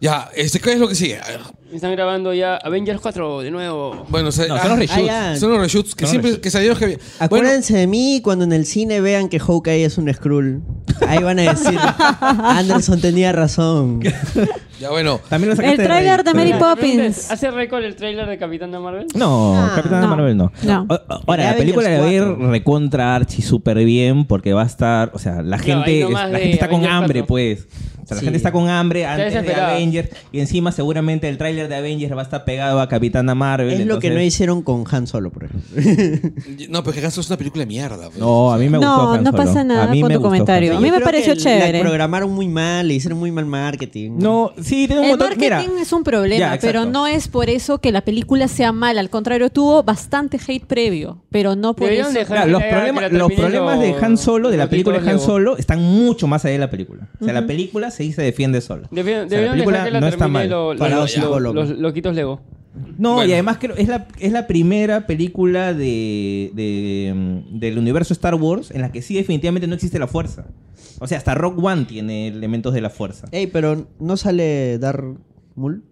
Ya, 0.00 0.28
este, 0.36 0.60
¿qué 0.60 0.72
es 0.74 0.78
lo 0.78 0.86
que 0.86 0.94
sigue? 0.94 1.18
A 1.20 1.26
ver, 1.26 1.40
Están 1.72 1.90
grabando 1.92 2.32
ya 2.32 2.54
Avengers 2.56 3.00
4 3.00 3.40
de 3.40 3.50
nuevo. 3.50 4.06
Bueno, 4.08 4.28
o 4.28 4.32
sea, 4.32 4.46
No, 4.46 4.54
ah, 4.54 4.60
son 4.60 4.70
los 4.70 4.78
reshoots. 4.78 5.00
Ah, 5.10 5.32
ya. 5.32 5.36
son 5.36 5.50
los 5.50 5.58
reshoots 5.60 5.94
que 5.96 6.06
Son 6.06 6.06
los 6.06 6.10
siempre 6.10 6.30
reshoots. 6.30 6.42
que 6.44 6.50
salieron 6.52 6.78
que 6.78 6.86
Bueno, 6.86 7.02
Acuérdense 7.18 7.76
de 7.76 7.86
mí 7.88 8.20
cuando 8.22 8.44
en 8.44 8.52
el 8.52 8.64
cine 8.64 9.00
vean 9.00 9.28
que 9.28 9.40
Hawkeye 9.40 9.84
es 9.84 9.98
un 9.98 10.12
Skrull. 10.14 10.62
Ahí 11.06 11.20
van 11.22 11.40
a 11.40 11.42
decir, 11.52 11.76
Anderson 12.20 13.00
tenía 13.00 13.32
razón. 13.32 14.00
ya 14.80 14.90
bueno. 14.90 15.20
También 15.28 15.48
lo 15.48 15.52
El 15.54 15.56
sacaste 15.56 15.82
de 15.82 15.88
tráiler 15.88 16.22
de 16.24 16.34
Mary 16.34 16.52
¿Te 16.52 16.56
preguntas, 16.58 16.76
Poppins. 16.76 17.30
¿Hace 17.32 17.50
récord 17.50 17.82
el 17.82 17.96
tráiler 17.96 18.26
de 18.28 18.38
Capitán 18.38 18.70
de 18.70 18.78
Marvel? 18.78 19.06
No, 19.16 19.56
Ah. 19.56 19.72
Capitán 19.74 20.02
No. 20.02 20.08
Marvel 20.08 20.36
no. 20.36 20.52
No. 20.62 20.86
O- 20.88 20.94
o- 20.94 21.20
Ahora, 21.26 21.44
la 21.50 21.56
película 21.56 21.90
la 21.90 21.98
va 22.00 22.06
a 22.06 22.12
ir 22.12 22.20
Avengers 22.22 22.36
4. 22.38 22.50
recontra 22.52 23.14
archi 23.16 23.42
súper 23.42 23.78
bien 23.84 24.26
porque 24.26 24.52
va 24.52 24.62
a 24.62 24.66
estar, 24.66 25.10
o 25.12 25.18
sea, 25.18 25.42
la 25.42 25.58
gente, 25.58 25.90
ahí 25.90 25.98
es- 25.98 26.04
nomás 26.04 26.30
la 26.30 26.38
de 26.38 26.44
gente 26.44 26.54
está 26.54 26.66
con 26.68 26.76
Avengers 26.76 26.94
hambre, 26.94 27.20
4. 27.22 27.26
pues. 27.26 27.66
Sea, 28.08 28.14
la 28.16 28.20
Sí. 28.20 28.26
gente 28.26 28.36
está 28.38 28.52
con 28.52 28.68
hambre 28.68 29.06
antes 29.06 29.32
de. 29.44 29.54
Avengers 29.54 30.08
y 30.32 30.40
encima 30.40 30.72
seguramente 30.72 31.28
el 31.28 31.36
tráiler 31.38 31.68
de 31.68 31.74
Avengers 31.76 32.14
va 32.16 32.20
a 32.20 32.24
estar 32.24 32.44
pegado 32.44 32.80
a 32.80 32.88
Capitana 32.88 33.34
Marvel. 33.34 33.80
Es 33.80 33.86
lo 33.86 33.98
que 33.98 34.10
no 34.10 34.20
hicieron 34.20 34.62
con 34.62 34.84
Han 34.90 35.06
Solo, 35.06 35.30
por 35.30 35.44
ejemplo. 35.44 36.30
No, 36.68 36.82
pero 36.82 36.92
que 36.94 37.00
acaso 37.00 37.20
es 37.20 37.28
una 37.28 37.36
película 37.36 37.62
de 37.62 37.66
mierda. 37.66 38.06
pues. 38.08 38.18
No, 38.18 38.52
a 38.52 38.58
mí 38.58 38.68
me 38.68 38.78
gustó 38.78 38.96
No, 38.96 39.12
Han 39.12 39.24
no 39.24 39.30
Solo. 39.30 39.44
pasa 39.44 39.64
nada 39.64 39.84
A 39.84 39.86
mí 39.88 40.00
con 40.00 40.08
me 40.08 40.14
tu 40.16 40.22
comentario. 40.22 40.70
Han 40.72 40.76
A 40.78 40.80
mí 40.80 40.88
Solo. 40.88 40.98
me 41.00 41.04
pareció 41.04 41.34
que 41.34 41.40
chévere. 41.40 41.78
La 41.78 41.84
programaron 41.84 42.30
muy 42.32 42.48
mal, 42.48 42.88
le 42.88 42.94
hicieron 42.94 43.18
muy 43.18 43.30
mal 43.30 43.46
marketing. 43.46 44.12
No, 44.18 44.52
sí, 44.60 44.86
tiene 44.86 44.98
un 45.00 45.04
El 45.04 45.10
montón. 45.12 45.28
marketing 45.28 45.68
Mira, 45.70 45.82
es 45.82 45.92
un 45.92 46.04
problema, 46.04 46.54
Ya, 46.54 46.58
pero 46.60 46.84
no 46.84 47.06
es 47.06 47.28
por 47.28 47.48
eso 47.50 47.78
que 47.78 47.92
la 47.92 48.02
película 48.02 48.48
sea 48.48 48.72
mala. 48.72 49.00
Al 49.00 49.10
contrario, 49.10 49.50
tuvo 49.50 49.82
bastante 49.82 50.38
hate 50.46 50.64
previo, 50.66 51.18
pero 51.30 51.56
no 51.56 51.74
por 51.74 51.84
Deberían 51.88 52.10
eso. 52.10 52.18
dejar 52.18 52.48
los 52.48 52.62
problemas, 52.62 53.12
los 53.12 53.32
problemas 53.32 53.80
de 53.80 53.94
Han 54.00 54.16
Solo, 54.18 54.50
de 54.50 54.56
la 54.56 54.68
película 54.68 54.98
de 54.98 55.10
Han. 55.10 55.20
Solo, 55.20 55.56
están 55.56 55.82
mucho 55.82 56.26
más 56.26 56.44
allá 56.44 56.52
de 56.52 56.58
la 56.58 56.70
película. 56.70 57.08
O 57.20 57.24
sea, 57.24 57.34
la 57.34 57.46
película 57.46 57.90
se, 58.04 58.12
se 58.12 58.22
defiende 58.22 58.60
sola. 58.60 58.88
O 58.90 58.94
sea, 58.94 59.04
la 59.04 59.52
película 59.52 59.84
que 59.84 59.90
la 59.90 60.00
no 60.00 60.06
está 60.06 60.18
termine 60.24 60.38
mal. 60.40 60.48
lo- 60.50 60.76
Para 60.78 60.94
lo- 60.96 61.00
los 61.02 61.16
lo- 61.16 61.22
hijos 61.22 61.42
los, 61.54 61.70
loquitos 61.78 62.14
Lego. 62.14 62.40
No, 62.96 63.14
Bueno. 63.14 63.28
y 63.28 63.32
además 63.32 63.56
creo 63.60 63.74
es 63.76 63.88
la, 63.88 64.06
es 64.20 64.30
la 64.30 64.46
primera 64.46 65.06
película 65.06 65.74
de, 65.74 66.50
de, 66.54 67.12
mm, 67.14 67.58
del 67.58 67.76
universo 67.78 68.12
Star 68.12 68.34
Wars 68.36 68.70
en 68.70 68.82
la 68.82 68.92
que 68.92 69.02
sí 69.02 69.14
definitivamente 69.14 69.66
no 69.66 69.74
existe 69.74 69.98
la 69.98 70.06
fuerza. 70.06 70.46
O 71.00 71.06
sea, 71.08 71.18
hasta 71.18 71.34
Rock 71.34 71.62
One 71.62 71.86
tiene 71.86 72.28
elementos 72.28 72.72
de 72.74 72.80
la 72.80 72.90
fuerza. 72.90 73.26
Ey, 73.32 73.48
pero 73.48 73.86
¿no 73.98 74.16
sale 74.16 74.78
Dar 74.78 75.02
Mul? 75.56 75.82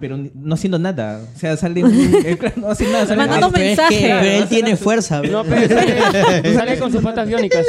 Pero 0.00 0.18
no 0.34 0.54
haciendo 0.54 0.78
nada. 0.78 1.22
O 1.34 1.38
sea, 1.38 1.56
sale... 1.56 1.82
no 2.56 2.68
hace 2.68 2.84
nada. 2.90 3.06
Sale 3.06 3.16
Mandando 3.16 3.46
Ah, 3.46 3.50
pero 3.54 3.88
que- 3.88 4.38
él 4.38 4.48
tiene 4.48 4.76
fuerza. 4.76 5.22
No, 5.22 5.44
pero 5.44 5.68
sale, 5.68 6.54
sale 6.54 6.78
con 6.78 6.90
sus 6.92 7.00
patas 7.02 7.28
biónicas. 7.28 7.64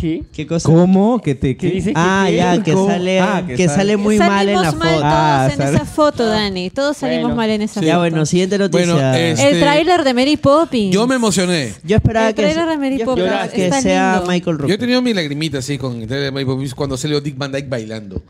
¿Qué? 0.00 0.22
¿Qué 0.32 0.46
cosa? 0.46 0.68
¿Cómo? 0.68 1.20
Que 1.20 1.34
te... 1.34 1.56
¿Qué 1.56 1.68
que- 1.68 1.74
dice? 1.74 1.92
Ah, 1.96 2.26
¿Qué? 2.28 2.36
ya, 2.36 2.62
que 2.62 2.72
¿Cómo? 2.72 2.86
sale, 2.86 3.20
Ah, 3.20 3.42
que, 3.46 3.54
que 3.56 3.66
sale, 3.66 3.76
sale- 3.78 3.96
muy 3.96 4.16
mal 4.18 4.48
en 4.48 4.54
la 4.54 4.70
Salimos 4.70 4.78
mal 4.78 4.88
foto. 4.94 5.00
todos 5.00 5.12
Ah, 5.12 5.48
en 5.50 5.56
sale- 5.58 5.74
esa 5.76 5.84
foto, 5.84 6.26
Dani. 6.26 6.70
Todos 6.70 6.96
salimos 6.96 7.22
Bueno, 7.22 7.36
mal 7.36 7.50
en 7.50 7.62
esa 7.62 7.80
Ya, 7.80 7.94
foto. 7.94 7.98
bueno, 8.00 8.26
siguiente 8.26 8.58
noticia. 8.58 8.92
Bueno, 8.94 9.12
es- 9.14 9.40
El 9.40 9.46
Este- 9.46 9.60
tráiler 9.60 10.04
de 10.04 10.14
Mary 10.14 10.36
Poppins. 10.36 10.94
Yo 10.94 11.06
me 11.06 11.16
emocioné. 11.16 11.72
Yo 11.84 11.96
esperaba 11.96 12.28
El 12.28 12.34
que, 12.34 12.42
trailer 12.42 12.66
de 12.68 12.78
Mary 12.78 12.98
yo 12.98 13.04
Poppins 13.06 13.26
esperaba 13.26 13.48
que 13.52 13.82
sea 13.82 14.12
lindo. 14.16 14.30
Michael 14.30 14.44
Yo 14.44 14.52
he 14.52 14.62
Rooker. 14.62 14.78
tenido 14.78 15.02
mi 15.02 15.14
lagrimita 15.14 15.58
así 15.58 15.78
con 15.78 16.00
el 16.00 16.06
trailer 16.06 16.26
de 16.26 16.32
Mary 16.32 16.44
Poppins 16.44 16.74
cuando 16.74 16.96
salió 16.96 17.20
Dick 17.20 17.36
Van 17.36 17.50
Dyke 17.50 17.68
bailando. 17.68 18.22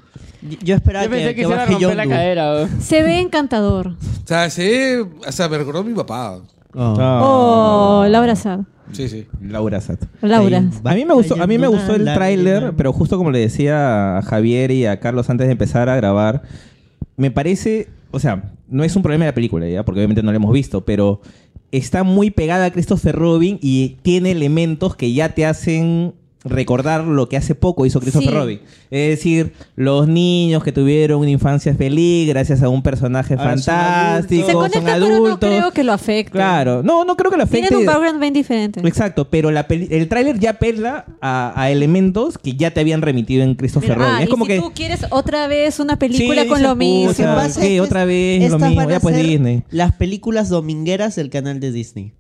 Yo 0.62 0.74
esperaba 0.76 1.04
Yo 1.04 1.10
pensé 1.10 1.24
que, 1.28 1.34
que, 1.34 1.42
que 1.42 1.48
se 1.48 1.54
baje 1.54 1.72
romper 1.72 1.96
la 1.96 2.06
cadera. 2.06 2.52
weón. 2.54 2.70
Se 2.80 3.02
ve 3.02 3.18
encantador. 3.20 3.88
O 3.88 4.26
sea, 4.26 4.48
se, 4.50 5.00
o 5.00 5.32
sea, 5.32 5.48
me 5.48 5.58
recordó 5.58 5.80
a 5.80 5.84
mi 5.84 5.92
papá. 5.94 6.38
Oh. 6.74 6.96
Ah. 6.98 7.20
Oh, 7.22 8.06
Laura 8.08 8.36
Sad. 8.36 8.60
Sí, 8.92 9.08
sí. 9.08 9.26
Laura 9.40 9.80
Sato. 9.80 10.06
Laura. 10.22 10.64
A 10.84 10.94
mí 10.94 11.04
me 11.04 11.14
gustó, 11.14 11.40
a 11.40 11.46
mí 11.46 11.58
me 11.58 11.68
gustó 11.68 11.94
el 11.94 12.04
tráiler, 12.04 12.74
pero 12.76 12.92
justo 12.92 13.16
como 13.16 13.30
le 13.30 13.38
decía 13.38 14.18
a 14.18 14.22
Javier 14.22 14.70
y 14.70 14.86
a 14.86 15.00
Carlos 15.00 15.30
antes 15.30 15.46
de 15.46 15.52
empezar 15.52 15.88
a 15.88 15.96
grabar, 15.96 16.42
me 17.16 17.30
parece, 17.30 17.88
o 18.10 18.18
sea, 18.18 18.52
no 18.68 18.84
es 18.84 18.96
un 18.96 19.02
problema 19.02 19.24
de 19.24 19.30
la 19.30 19.34
película, 19.34 19.68
¿ya? 19.68 19.84
porque 19.84 20.00
obviamente 20.00 20.22
no 20.22 20.30
la 20.30 20.36
hemos 20.36 20.52
visto, 20.52 20.84
pero 20.84 21.20
está 21.72 22.02
muy 22.02 22.30
pegada 22.30 22.66
a 22.66 22.70
Christopher 22.70 23.14
Robin 23.14 23.58
y 23.60 23.98
tiene 24.02 24.30
elementos 24.32 24.96
que 24.96 25.12
ya 25.12 25.34
te 25.34 25.44
hacen 25.46 26.14
recordar 26.44 27.04
lo 27.04 27.28
que 27.28 27.36
hace 27.36 27.54
poco 27.54 27.84
hizo 27.84 28.00
Christopher 28.00 28.28
Sí. 28.30 28.34
Robin. 28.34 28.60
Es 28.90 29.08
decir, 29.18 29.52
los 29.76 30.06
niños 30.08 30.62
que 30.62 30.72
tuvieron 30.72 31.20
una 31.20 31.30
infancia 31.30 31.74
feliz 31.74 32.28
gracias 32.28 32.62
a 32.62 32.68
un 32.68 32.82
personaje 32.82 33.34
Ahora 33.34 33.56
son 33.58 33.74
fantástico, 33.74 34.46
Se 34.46 34.52
son 34.52 34.60
conecta, 34.62 34.80
pero 34.94 35.06
adultos. 35.06 35.28
no 35.30 35.38
creo 35.58 35.70
que 35.72 35.84
lo 35.84 35.92
afecte. 35.92 36.32
Claro, 36.32 36.82
no, 36.82 37.04
no 37.04 37.16
creo 37.16 37.30
que 37.30 37.36
lo 37.36 37.42
afecte. 37.42 37.68
Tienen 37.68 37.80
un 37.80 37.86
background 37.86 38.20
bien 38.20 38.32
diferente. 38.32 38.80
Exacto, 38.86 39.28
pero 39.28 39.50
la 39.50 39.66
peli- 39.68 39.88
el 39.90 40.08
tráiler 40.08 40.38
ya 40.38 40.50
apela 40.50 41.04
a, 41.20 41.52
a 41.60 41.70
elementos 41.70 42.38
que 42.38 42.54
ya 42.54 42.70
te 42.72 42.80
habían 42.80 43.02
remitido 43.02 43.42
en 43.42 43.54
Christopher 43.54 43.90
Mira, 43.90 43.96
Robin. 44.02 44.14
ah, 44.16 44.22
es 44.22 44.28
y 44.28 44.30
como 44.30 44.44
si 44.46 44.52
que 44.52 44.58
tú 44.60 44.72
quieres 44.74 45.00
otra 45.10 45.48
vez 45.48 45.80
una 45.80 45.98
película 45.98 46.42
Sí, 46.42 46.48
con 46.48 46.62
lo 46.62 46.76
mismo. 46.76 47.12
pasa 47.26 47.60
que 47.60 47.80
Otra 47.80 48.04
vez 48.04 48.50
lo 48.50 48.58
mismo, 48.58 48.88
ya 48.88 49.00
pues 49.00 49.16
Disney. 49.16 49.64
Las 49.70 49.92
películas 49.94 50.48
domingueras 50.48 51.16
del 51.16 51.30
canal 51.30 51.60
de 51.60 51.72
Disney. 51.72 52.12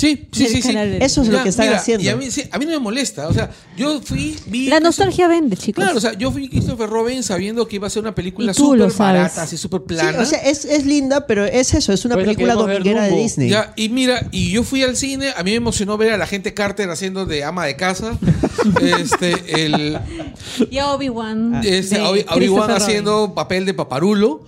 Sí, 0.00 0.28
sí, 0.30 0.46
sí, 0.46 0.62
sí. 0.62 0.76
Eso 1.00 1.22
es 1.22 1.28
lo 1.28 1.42
que 1.42 1.48
están 1.48 1.66
mira, 1.66 1.78
haciendo. 1.78 2.04
Y 2.04 2.08
a 2.08 2.14
mí, 2.16 2.30
sí, 2.30 2.44
a 2.52 2.58
mí 2.58 2.64
no 2.66 2.70
me 2.70 2.78
molesta. 2.78 3.26
O 3.26 3.34
sea, 3.34 3.50
yo 3.76 4.00
fui. 4.00 4.36
Vi 4.46 4.68
La 4.68 4.78
nostalgia 4.78 5.26
vende, 5.26 5.56
chicos. 5.56 5.82
Claro, 5.82 5.98
o 5.98 6.00
sea, 6.00 6.12
yo 6.16 6.30
fui 6.30 6.48
Christopher 6.48 6.88
Robin 6.88 7.24
sabiendo 7.24 7.66
que 7.66 7.76
iba 7.76 7.88
a 7.88 7.90
ser 7.90 8.02
una 8.02 8.14
película 8.14 8.54
súper 8.54 8.92
barata, 8.92 9.42
así 9.42 9.56
súper 9.56 9.80
Sí, 9.80 9.86
plana. 9.88 10.20
o 10.20 10.24
sea, 10.24 10.38
es, 10.38 10.64
es 10.64 10.86
linda, 10.86 11.26
pero 11.26 11.44
es 11.44 11.74
eso, 11.74 11.92
es 11.92 12.04
una 12.04 12.14
Por 12.14 12.22
eso 12.22 12.28
película 12.32 12.54
dominguera 12.54 13.02
de. 13.04 13.16
Disney. 13.16 13.48
Ya, 13.50 13.72
y 13.74 13.88
mira, 13.88 14.28
y 14.30 14.52
yo 14.52 14.62
fui 14.62 14.84
al 14.84 14.96
cine, 14.96 15.32
a 15.36 15.42
mí 15.42 15.50
me 15.50 15.56
emocionó 15.56 15.96
ver 15.96 16.12
a 16.12 16.16
la 16.16 16.28
gente 16.28 16.54
Carter 16.54 16.88
haciendo 16.90 17.26
de 17.26 17.42
ama 17.42 17.66
de 17.66 17.74
casa. 17.74 18.16
este, 18.80 19.64
el, 19.64 19.98
Y 20.70 20.78
a 20.78 20.92
Obi-Wan. 20.92 21.60
este, 21.64 22.00
Obi-Wan 22.00 22.70
haciendo 22.70 23.34
papel 23.34 23.64
de 23.66 23.74
paparulo. 23.74 24.44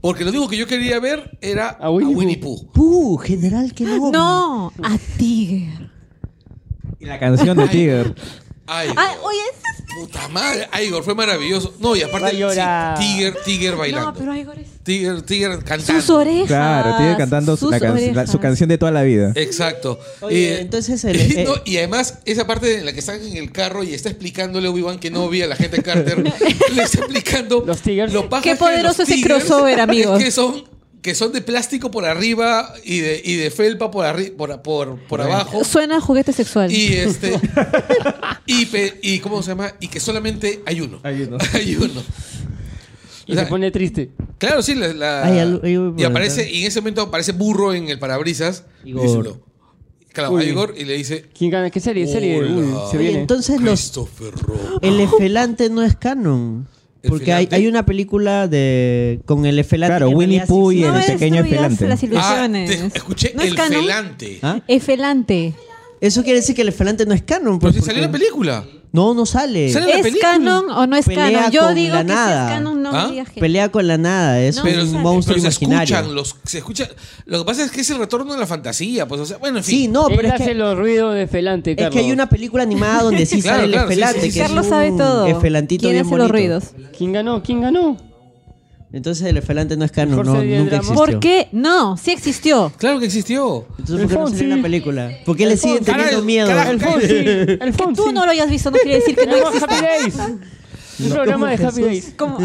Porque 0.00 0.24
lo 0.24 0.30
único 0.30 0.48
que 0.48 0.56
yo 0.56 0.66
quería 0.66 0.98
ver 1.00 1.38
era 1.40 1.68
a 1.68 1.86
A 1.86 1.90
Winnie 1.90 2.14
Winnie, 2.14 2.36
Pooh. 2.38 2.66
Puh, 2.72 3.16
general, 3.18 3.72
que 3.72 3.84
no. 3.84 4.10
No, 4.10 4.72
a 4.82 4.98
Tiger. 5.18 5.90
Y 7.00 7.04
la 7.06 7.18
canción 7.18 7.56
de 7.56 7.68
Tiger. 7.68 8.14
Ay, 8.68 8.88
Ah, 8.96 9.14
oye, 9.22 9.38
puta 10.00 10.26
madre. 10.28 10.66
Ay, 10.72 10.88
Igor, 10.88 11.04
fue 11.04 11.14
maravilloso. 11.14 11.72
No, 11.78 11.94
y 11.94 12.02
aparte, 12.02 12.36
llorar. 12.36 12.98
sí, 12.98 13.04
Tiger, 13.14 13.36
Tiger 13.44 13.76
bailando. 13.76 14.10
no, 14.10 14.18
pero 14.18 14.34
Igor 14.34 14.58
es... 14.58 14.66
Tiger, 14.82 15.22
Tiger 15.22 15.50
cantando. 15.62 16.00
Sus 16.00 16.10
orejas. 16.10 16.46
Claro, 16.48 16.96
Tiger 16.96 17.16
cantando 17.16 17.56
su, 17.56 17.66
sus 17.66 17.70
la 17.70 17.78
can- 17.78 17.94
la- 17.94 18.00
orejas. 18.02 18.30
su 18.30 18.40
canción 18.40 18.68
de 18.68 18.76
toda 18.78 18.90
la 18.90 19.02
vida. 19.04 19.30
Exacto. 19.36 20.00
Oye, 20.20 20.54
Eh, 20.54 20.60
entonces 20.62 21.04
el- 21.04 21.16
y, 21.16 21.20
eh, 21.38 21.44
no, 21.44 21.54
y 21.64 21.76
además, 21.76 22.18
esa 22.24 22.44
parte 22.48 22.78
en 22.78 22.86
la 22.86 22.92
que 22.92 22.98
están 22.98 23.22
en 23.22 23.36
el 23.36 23.52
carro 23.52 23.84
y 23.84 23.94
está 23.94 24.08
explicándole 24.08 24.66
a 24.66 24.70
Obi-Wan 24.72 24.98
que 24.98 25.10
no 25.12 25.28
vi 25.28 25.42
a 25.42 25.46
la 25.46 25.54
gente 25.54 25.80
Carter, 25.80 26.18
le 26.74 26.82
está 26.82 26.98
explicando 26.98 27.62
Los 27.64 27.82
tigers. 27.82 28.12
lo 28.12 28.28
paja 28.28 28.42
Qué 28.42 28.48
que 28.50 28.54
los 28.54 28.58
poderoso 28.58 29.02
ese 29.04 29.14
tigers 29.14 29.44
crossover, 29.44 29.78
amigos. 29.80 30.18
Es 30.18 30.24
que 30.24 30.30
son 30.32 30.64
que 31.06 31.14
son 31.14 31.30
de 31.32 31.40
plástico 31.40 31.88
por 31.92 32.04
arriba 32.04 32.74
y 32.82 32.98
de, 32.98 33.22
y 33.24 33.36
de 33.36 33.52
felpa 33.52 33.92
por 33.92 34.04
arri- 34.04 34.34
por, 34.34 34.60
por, 34.60 34.98
por 35.06 35.20
abajo. 35.20 35.62
Suena 35.62 35.98
a 35.98 36.00
juguete 36.00 36.32
sexual. 36.32 36.72
Y 36.72 36.94
este 36.94 37.38
y, 38.46 38.66
pe- 38.66 38.98
y 39.04 39.20
cómo 39.20 39.40
se 39.40 39.52
llama 39.52 39.72
y 39.78 39.86
que 39.86 40.00
solamente 40.00 40.62
hay 40.66 40.80
uno. 40.80 40.98
Hay 41.04 41.22
uno. 41.22 41.38
Hay 41.54 41.76
uno. 41.76 42.02
Y 43.24 43.32
O 43.32 43.34
sea, 43.36 43.44
se 43.44 43.48
pone 43.50 43.70
triste. 43.70 44.10
Claro, 44.38 44.62
sí, 44.62 44.74
la, 44.74 44.92
la- 44.94 45.24
Ay, 45.24 45.38
al- 45.38 45.60
ay, 45.62 45.76
voy 45.76 45.90
por 45.92 46.00
y 46.00 46.04
aparece 46.04 46.50
y 46.50 46.62
en 46.62 46.66
ese 46.66 46.80
momento 46.80 47.02
aparece 47.02 47.30
burro 47.30 47.72
en 47.72 47.88
el 47.88 48.00
parabrisas 48.00 48.64
Igor. 48.84 49.40
claro, 50.12 50.32
Uy. 50.32 50.42
a 50.42 50.44
Igor 50.46 50.74
y 50.76 50.84
le 50.86 50.94
dice 50.94 51.26
¿Quién 51.38 51.52
gana? 51.52 51.70
¿Qué 51.70 51.78
serie? 51.78 52.08
¿Serie? 52.08 52.42
Uy, 52.42 52.74
se 52.90 52.98
viene. 52.98 53.20
entonces 53.20 53.60
los, 53.60 53.78
Christopher 53.80 54.32
Robin. 54.34 54.78
el 54.82 54.98
Efelante 55.00 55.70
no 55.70 55.82
es 55.84 55.94
canon. 55.94 56.66
¿El 57.06 57.10
Porque 57.10 57.32
hay, 57.32 57.48
hay 57.50 57.66
una 57.66 57.86
película 57.86 58.48
de 58.48 59.20
con 59.24 59.46
el 59.46 59.58
Efelante. 59.58 59.90
Claro, 59.96 60.10
Winnie 60.10 60.42
Pooh 60.46 60.72
y 60.72 60.82
el 60.84 60.90
no 60.90 60.96
existe. 60.98 61.12
pequeño 61.18 61.40
Efelante. 61.44 61.88
las 61.88 62.02
Ah, 62.02 62.06
ilusiones. 62.06 62.92
te 62.92 62.98
escuché 62.98 63.32
¿No 63.34 63.42
es 63.42 63.48
el 63.48 63.54
canon? 63.56 63.80
felante. 63.82 64.38
¿Ah? 64.42 64.60
Efelante. 64.68 65.54
Eso 66.00 66.22
quiere 66.22 66.40
decir 66.40 66.54
que 66.54 66.62
el 66.62 66.68
Efelante 66.68 67.06
no 67.06 67.14
es 67.14 67.22
canon. 67.22 67.58
Pero 67.58 67.72
pues, 67.72 67.74
si 67.74 67.80
porque- 67.80 67.92
salió 67.94 68.06
la 68.06 68.12
película. 68.12 68.64
No, 68.92 69.12
no 69.12 69.26
sale. 69.26 69.70
Sale- 69.70 69.86
la 69.88 69.96
¿Es 69.96 70.02
película. 70.02 70.32
canon 70.32 70.70
o 70.70 70.86
no 70.86 70.96
es 70.96 71.04
Pelea 71.04 71.30
canon? 71.32 71.50
Yo 71.52 71.62
con 71.64 71.74
digo 71.74 71.94
la 71.94 72.00
que 72.00 72.12
nada. 72.12 72.46
si 72.48 72.52
es 72.52 72.58
canon 72.58 72.82
no 72.82 72.90
¿Ah? 72.94 73.04
me 73.06 73.10
digas 73.12 73.28
que- 73.30 73.40
Pelea 73.40 73.70
con 73.70 73.86
la 73.86 73.98
nada, 73.98 74.40
es 74.40 74.56
No, 74.56 74.62
Pero, 74.62 74.82
un 74.82 74.90
sale. 74.90 75.02
monstruo 75.02 75.34
pero 75.36 75.50
se 75.50 75.64
imaginario. 75.64 75.96
escuchan 75.96 76.14
los 76.14 76.36
se 76.44 76.58
escucha 76.58 76.88
lo 77.26 77.38
que 77.40 77.44
pasa 77.44 77.64
es 77.64 77.70
que 77.70 77.80
es 77.82 77.90
el 77.90 77.98
retorno 77.98 78.32
de 78.32 78.38
la 78.40 78.46
fantasía 78.46 79.06
pues 79.06 79.20
o 79.20 79.26
sea 79.26 79.36
bueno 79.38 79.58
en 79.58 79.64
fin 79.64 79.76
Sí, 79.78 79.88
no, 79.88 80.06
pero 80.08 80.20
Él 80.20 80.26
es 80.26 80.32
hace 80.32 80.44
que, 80.46 80.54
los 80.54 80.78
ruidos 80.78 81.14
de 81.14 81.26
Felante, 81.26 81.72
es 81.72 81.76
Carlos. 81.76 81.92
que 81.94 81.98
hay 82.00 82.12
una 82.12 82.28
película 82.28 82.62
animada 82.62 83.02
donde 83.02 83.26
sí 83.26 83.42
Claro, 83.42 83.58
sale 83.60 83.72
claro, 83.72 83.88
el 83.88 83.88
sí, 83.88 83.92
Efelante. 84.00 84.20
sí, 84.22 84.26
sí, 84.30 84.32
que 84.32 84.40
es 84.42 84.46
Carlos 84.48 84.64
un 84.66 84.70
sabe 84.70 84.90
todo. 84.92 85.26
Efelantito 85.26 85.80
¿Quién 85.82 85.92
bien 85.92 86.06
hace 86.06 86.10
los 86.16 86.28
bonito. 86.28 86.32
ruidos? 86.32 86.64
¿Quién 86.96 87.12
ganó? 87.12 87.42
¿Quién 87.42 87.60
ganó? 87.60 87.96
Entonces 88.92 89.26
el 89.26 89.36
Efelante 89.36 89.76
no 89.76 89.84
es 89.84 89.90
canon, 89.92 90.10
Mejor 90.10 90.26
no, 90.26 90.36
serie 90.36 90.52
de 90.54 90.58
nunca 90.60 90.70
drama. 90.76 90.82
existió. 90.88 91.04
¿Por 91.12 91.20
qué? 91.20 91.48
No, 91.52 91.96
sí 91.96 92.10
existió. 92.12 92.72
claro 92.78 92.98
que 93.00 93.06
existió 93.06 93.66
Entonces, 93.78 93.98
¿por 93.98 93.98
qué 93.98 94.00
no 94.00 94.00
El 94.04 94.08
salió 94.08 94.26
Fonsi. 94.28 94.44
una 94.46 94.62
película? 94.62 95.10
¿Por 95.24 95.36
qué 95.36 95.42
El 95.42 95.48
le 95.50 95.56
siguen 95.56 95.76
Fonsi. 95.78 95.90
teniendo 95.92 96.10
Carajo, 96.10 96.24
miedo? 96.24 96.48
carajo. 96.48 96.70
El 96.70 96.80
Fonsi. 96.80 97.14
El 97.14 97.58
Que 97.58 97.72
Fonsi. 97.72 98.02
tú 98.02 98.12
no 98.12 98.24
lo 98.24 98.30
hayas 98.30 98.48
visto 98.50 98.70
no 98.70 98.78
quiere 98.78 99.00
decir 99.00 99.16
que 99.16 99.26
no 99.26 99.36
existe. 99.48 99.64
Happy 99.64 99.84
Days. 99.84 100.14
Un 100.98 101.10
programa 101.10 101.50
de 101.50 101.66
Happy 101.66 101.82
Days. 101.82 102.12
Como, 102.16 102.38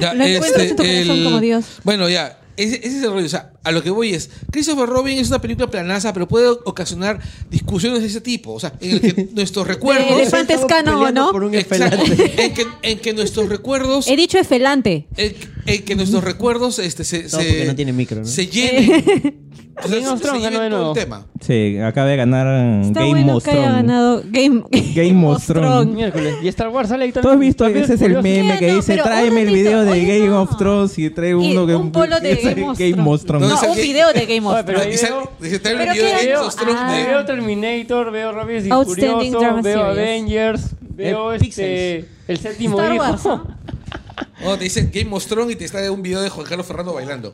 Ya, 0.00 0.12
lo 0.14 0.24
encuentras 0.24 0.62
este, 0.62 0.70
en 0.70 0.76
tu 0.76 0.82
corazón 0.82 1.16
el- 1.18 1.24
como 1.24 1.40
Dios. 1.40 1.64
Bueno, 1.84 2.08
ya. 2.08 2.38
Ese, 2.56 2.76
ese 2.76 2.98
es 2.98 3.02
el 3.04 3.12
rollo. 3.12 3.26
O 3.26 3.30
sea, 3.30 3.51
a 3.64 3.70
lo 3.72 3.82
que 3.82 3.90
voy 3.90 4.12
es. 4.14 4.30
Christopher 4.50 4.88
Robin 4.88 5.18
es 5.18 5.28
una 5.28 5.40
película 5.40 5.68
planaza, 5.70 6.12
pero 6.12 6.26
puede 6.28 6.48
ocasionar 6.48 7.20
discusiones 7.50 8.00
de 8.00 8.06
ese 8.08 8.20
tipo. 8.20 8.52
O 8.52 8.60
sea, 8.60 8.72
en 8.80 8.90
el 8.92 9.00
que 9.00 9.28
nuestros 9.34 9.66
recuerdos. 9.66 10.08
De 10.08 10.22
elefantes 10.22 10.60
peleando 10.66 11.12
¿no? 11.12 11.32
por 11.32 11.44
un 11.44 11.54
Exacto. 11.54 11.96
Efelante. 11.96 12.44
En 12.44 12.54
que, 12.54 12.66
en 12.82 12.98
que 12.98 13.12
nuestros 13.12 13.48
recuerdos. 13.48 14.08
He 14.08 14.16
dicho 14.16 14.38
efelante. 14.38 15.06
En, 15.16 15.34
en 15.66 15.82
que 15.84 15.94
nuestros 15.94 16.24
recuerdos 16.24 16.78
este, 16.78 17.04
se, 17.04 17.20
Todo 17.24 17.40
se- 17.40 17.46
porque 17.48 17.64
no 17.66 17.74
tiene 17.76 17.92
micro, 17.92 18.18
¿no? 18.20 18.24
se 18.26 18.46
llenen. 18.46 19.42
O 19.74 19.88
sea, 19.88 19.96
Game 19.96 20.08
of 20.10 20.20
Thrones 20.20 20.42
ganó 20.42 20.60
de 20.60 20.68
nuevo. 20.68 20.92
tema. 20.92 21.26
Sí, 21.40 21.78
acaba 21.78 22.06
de 22.06 22.16
ganar 22.18 22.82
Está 22.84 23.00
Game 23.00 23.10
bueno 23.22 23.36
of 23.38 23.42
que 23.42 23.50
haya 23.52 23.60
Thrones. 23.62 23.76
ganado 23.86 24.22
Game, 24.30 24.62
Game 24.94 25.26
of 25.26 25.46
Thrones. 25.46 25.94
Miércoles. 25.94 26.34
Y 26.42 26.48
Star 26.48 26.68
Wars 26.68 26.90
sale 26.90 27.04
ahí 27.04 27.10
¿Tú 27.12 27.20
también. 27.22 27.34
has 27.34 27.40
visto? 27.40 27.64
Rápido, 27.64 27.84
Ese 27.86 27.94
es 27.94 28.02
el 28.02 28.22
meme 28.22 28.58
que 28.58 28.68
no, 28.68 28.76
dice, 28.76 28.96
tráeme 28.98 29.42
el 29.42 29.50
video 29.54 29.82
de 29.84 30.04
Game 30.04 30.26
no. 30.28 30.42
of 30.42 30.58
Thrones 30.58 30.98
y 30.98 31.08
trae 31.08 31.30
Y 31.30 31.32
uno 31.32 31.66
que 31.66 31.74
un 31.74 31.90
polo 31.90 32.20
de 32.20 32.34
Game 32.78 33.08
of 33.10 33.24
Thrones. 33.24 33.48
No, 33.62 33.68
un 33.70 33.74
que- 33.76 33.82
video 33.82 34.12
de 34.12 34.26
Game 34.26 34.46
of 34.46 34.54
pero 34.64 34.78
Thrones. 34.80 35.00
Dice, 35.00 35.06
veo- 35.12 35.32
Pero 35.62 35.78
video 35.78 35.86
de 35.94 35.94
qué- 36.20 36.26
Game 36.26 36.36
of 36.46 36.56
Thrones 36.56 36.76
Ah. 36.78 37.04
Veo 37.06 37.24
Terminator, 37.24 38.10
veo 38.10 38.32
Rápidos 38.32 38.64
y 38.64 38.68
Furiosos, 38.68 39.62
veo 39.62 39.62
Series. 39.62 39.98
Avengers, 39.98 40.60
veo 40.80 41.32
Eh, 41.32 41.38
este, 41.40 42.08
el 42.28 42.38
séptimo 42.38 42.78
Star 42.80 42.94
hijo. 42.94 43.02
Wars, 43.04 43.24
¿no? 43.24 43.56
Oh, 44.44 44.56
te 44.58 44.64
dice 44.64 44.90
Game 44.92 45.14
of 45.14 45.24
Thrones 45.26 45.52
y 45.54 45.56
te 45.56 45.64
está 45.64 45.90
un 45.92 46.02
video 46.02 46.20
de 46.20 46.28
Juan 46.28 46.46
Carlos 46.46 46.66
Ferrando 46.66 46.92
bailando. 46.94 47.32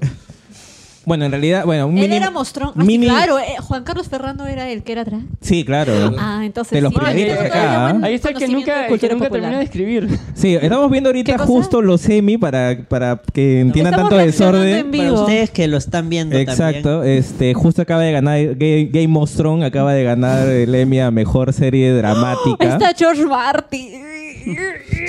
Bueno, 1.09 1.25
en 1.25 1.31
realidad, 1.33 1.65
bueno, 1.65 1.87
un 1.89 1.97
Él 1.99 2.05
mini- 2.05 2.17
era 2.17 2.31
mostrón. 2.31 2.69
Ah, 2.77 2.81
sí, 2.83 2.87
mini- 2.87 3.07
claro, 3.09 3.39
eh, 3.39 3.57
Juan 3.61 3.83
Carlos 3.83 4.07
Ferrando 4.09 4.47
era 4.47 4.71
el 4.71 4.83
que 4.83 4.93
era 4.93 5.01
atrás. 5.03 5.23
Sí, 5.41 5.65
claro. 5.65 6.15
Ah, 6.19 6.43
entonces. 6.45 6.73
De 6.73 6.81
los 6.83 6.93
sí, 6.93 6.99
primeritos 7.01 7.39
acá, 7.39 7.87
¿ah? 7.89 7.93
buen 7.93 8.05
Ahí 8.05 8.15
está 8.15 8.29
el 8.29 8.35
que 8.35 8.41
conocimiento 8.47 8.71
nunca, 8.71 8.81
el 8.81 8.85
que 8.85 8.89
cultura 8.91 9.13
nunca 9.15 9.25
popular. 9.25 9.41
termina 9.43 9.59
de 9.59 9.65
escribir. 9.65 10.19
Sí, 10.35 10.55
estamos 10.55 10.91
viendo 10.91 11.09
ahorita 11.09 11.39
justo 11.39 11.83
los 11.83 12.01
semi 12.03 12.37
para, 12.39 12.79
para 12.89 13.21
que 13.33 13.61
entiendan 13.61 13.95
Estamos 13.95 14.11
tanto 14.11 14.23
reaccionando 14.23 14.59
desorden. 14.61 14.87
en 14.87 14.91
Para 14.93 15.03
vivo. 15.11 15.21
ustedes 15.23 15.51
que 15.51 15.67
lo 15.67 15.77
están 15.79 16.09
viendo 16.09 16.37
Exacto, 16.37 17.03
este, 17.03 17.55
justo 17.55 17.83
acaba 17.83 18.03
de 18.03 18.13
ganar 18.13 18.39
Ga- 18.39 18.91
Game 18.93 19.19
of 19.19 19.35
Thrones, 19.35 19.67
acaba 19.67 19.95
de 19.95 20.05
ganar 20.05 20.47
el 20.49 20.75
Emmy 20.75 21.01
a 21.01 21.11
mejor 21.11 21.53
serie 21.53 21.91
Ahí 21.91 21.97
dramática. 21.97 22.65
está 22.69 22.93
George 22.97 23.25
Martin. 23.25 24.03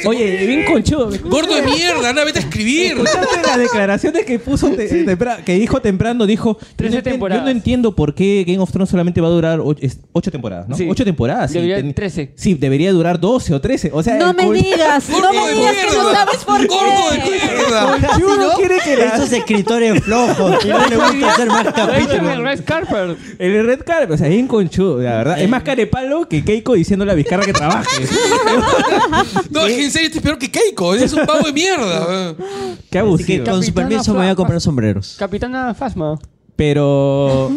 Oye, 0.06 0.46
bien 0.48 0.66
conchudo. 0.66 1.10
Gordo 1.26 1.54
de 1.56 1.62
mierda, 1.64 2.10
anda, 2.10 2.24
vete 2.24 2.40
a 2.40 2.42
escribir. 2.42 2.94
¿Escuchaste 2.94 3.42
las 3.46 3.58
declaraciones 3.58 4.26
que 4.26 4.40
puso 4.40 4.70
te- 4.72 5.06
tempra- 5.06 5.44
que 5.44 5.54
dijo 5.54 5.82
temprano? 5.82 6.26
Dijo, 6.26 6.58
yo 6.60 6.66
Trece 6.76 6.92
no, 6.94 6.98
entiendo, 6.98 7.02
temporadas. 7.12 7.42
yo 7.42 7.46
no 7.46 7.52
entiendo 7.52 7.96
por 7.96 8.14
qué 8.16 8.44
Game 8.48 8.60
of 8.60 8.72
Thrones 8.72 8.90
solamente 8.90 9.20
va 9.22 9.28
a 9.28 9.32
durar 9.32 9.60
ocho, 9.62 9.80
es- 9.82 10.00
ocho 10.14 10.32
temporadas, 10.32 10.68
¿no? 10.70 10.76
Sí. 10.78 10.88
Ocho 10.90 11.04
temporadas. 11.04 11.52
sí, 11.52 11.56
Debería 11.56 11.78
ten- 11.78 11.94
13. 11.94 12.32
Sí, 12.36 12.54
debería 12.54 12.92
durar 12.92 13.20
12 13.20 13.54
o 13.54 13.62
13. 13.62 13.92
O 13.94 14.02
sea, 14.04 14.16
No 14.18 14.30
el 14.32 14.36
me 14.36 14.52
digas, 14.54 15.10
no 15.10 15.16
Gordo 15.18 15.34
me 15.34 15.48
de 15.50 15.54
digas 15.56 15.76
que 15.76 15.86
no 15.86 15.92
mierda. 16.04 16.14
sabes 16.14 16.38
por 16.46 16.68
Gordo 16.68 17.12
de 17.12 17.18
qué. 17.20 17.30
mierda. 17.30 17.98
también. 18.02 18.26
Uno 18.30 18.50
quiere 18.58 18.78
que 18.84 18.98
la- 18.98 19.16
Esos 19.16 19.32
escritores 19.32 20.04
flojos 20.04 20.60
que 20.60 20.70
no 20.70 20.88
le 20.88 20.96
gusta 20.98 21.32
hacer 21.32 21.48
más 21.48 21.66
capítulos. 21.74 22.38
Red 22.40 22.64
Carpet. 22.66 23.18
El 23.40 23.66
Red 23.66 23.82
Carpet, 23.86 24.12
o 24.12 24.18
sea, 24.18 24.28
es 24.28 24.34
bien 24.34 24.48
conchudo, 24.48 25.02
la 25.02 25.18
verdad. 25.18 25.42
Es 25.42 25.50
más 25.50 25.64
carepalo 25.64 26.28
que 26.28 26.44
Keiko 26.44 26.74
diciéndole 26.74 27.12
a 27.12 27.16
Vizcarra 27.16 27.46
que 27.46 27.54
trabaje. 27.54 27.88
No, 29.52 29.66
es 29.66 29.76
que 29.76 29.84
en 29.86 29.92
serio 29.92 30.08
este 30.08 30.20
es 30.20 30.24
peor 30.24 30.38
que 30.38 30.50
Keiko. 30.52 30.94
Es 30.96 31.14
un 31.14 31.26
pavo 31.26 31.46
de 31.46 31.54
mierda. 31.54 32.36
Qué 32.38 32.44
Así 32.44 32.88
que 32.92 33.00
abusivo. 33.00 33.46
con 33.46 33.54
su 33.64 33.70
Capitana 33.70 33.88
permiso 33.90 34.14
me 34.14 34.20
voy 34.20 34.28
a 34.30 34.36
comprar 34.36 34.62
sombreros. 34.62 35.16
Capitana 35.20 35.74
Fasma. 35.74 36.18
Pero. 36.56 37.52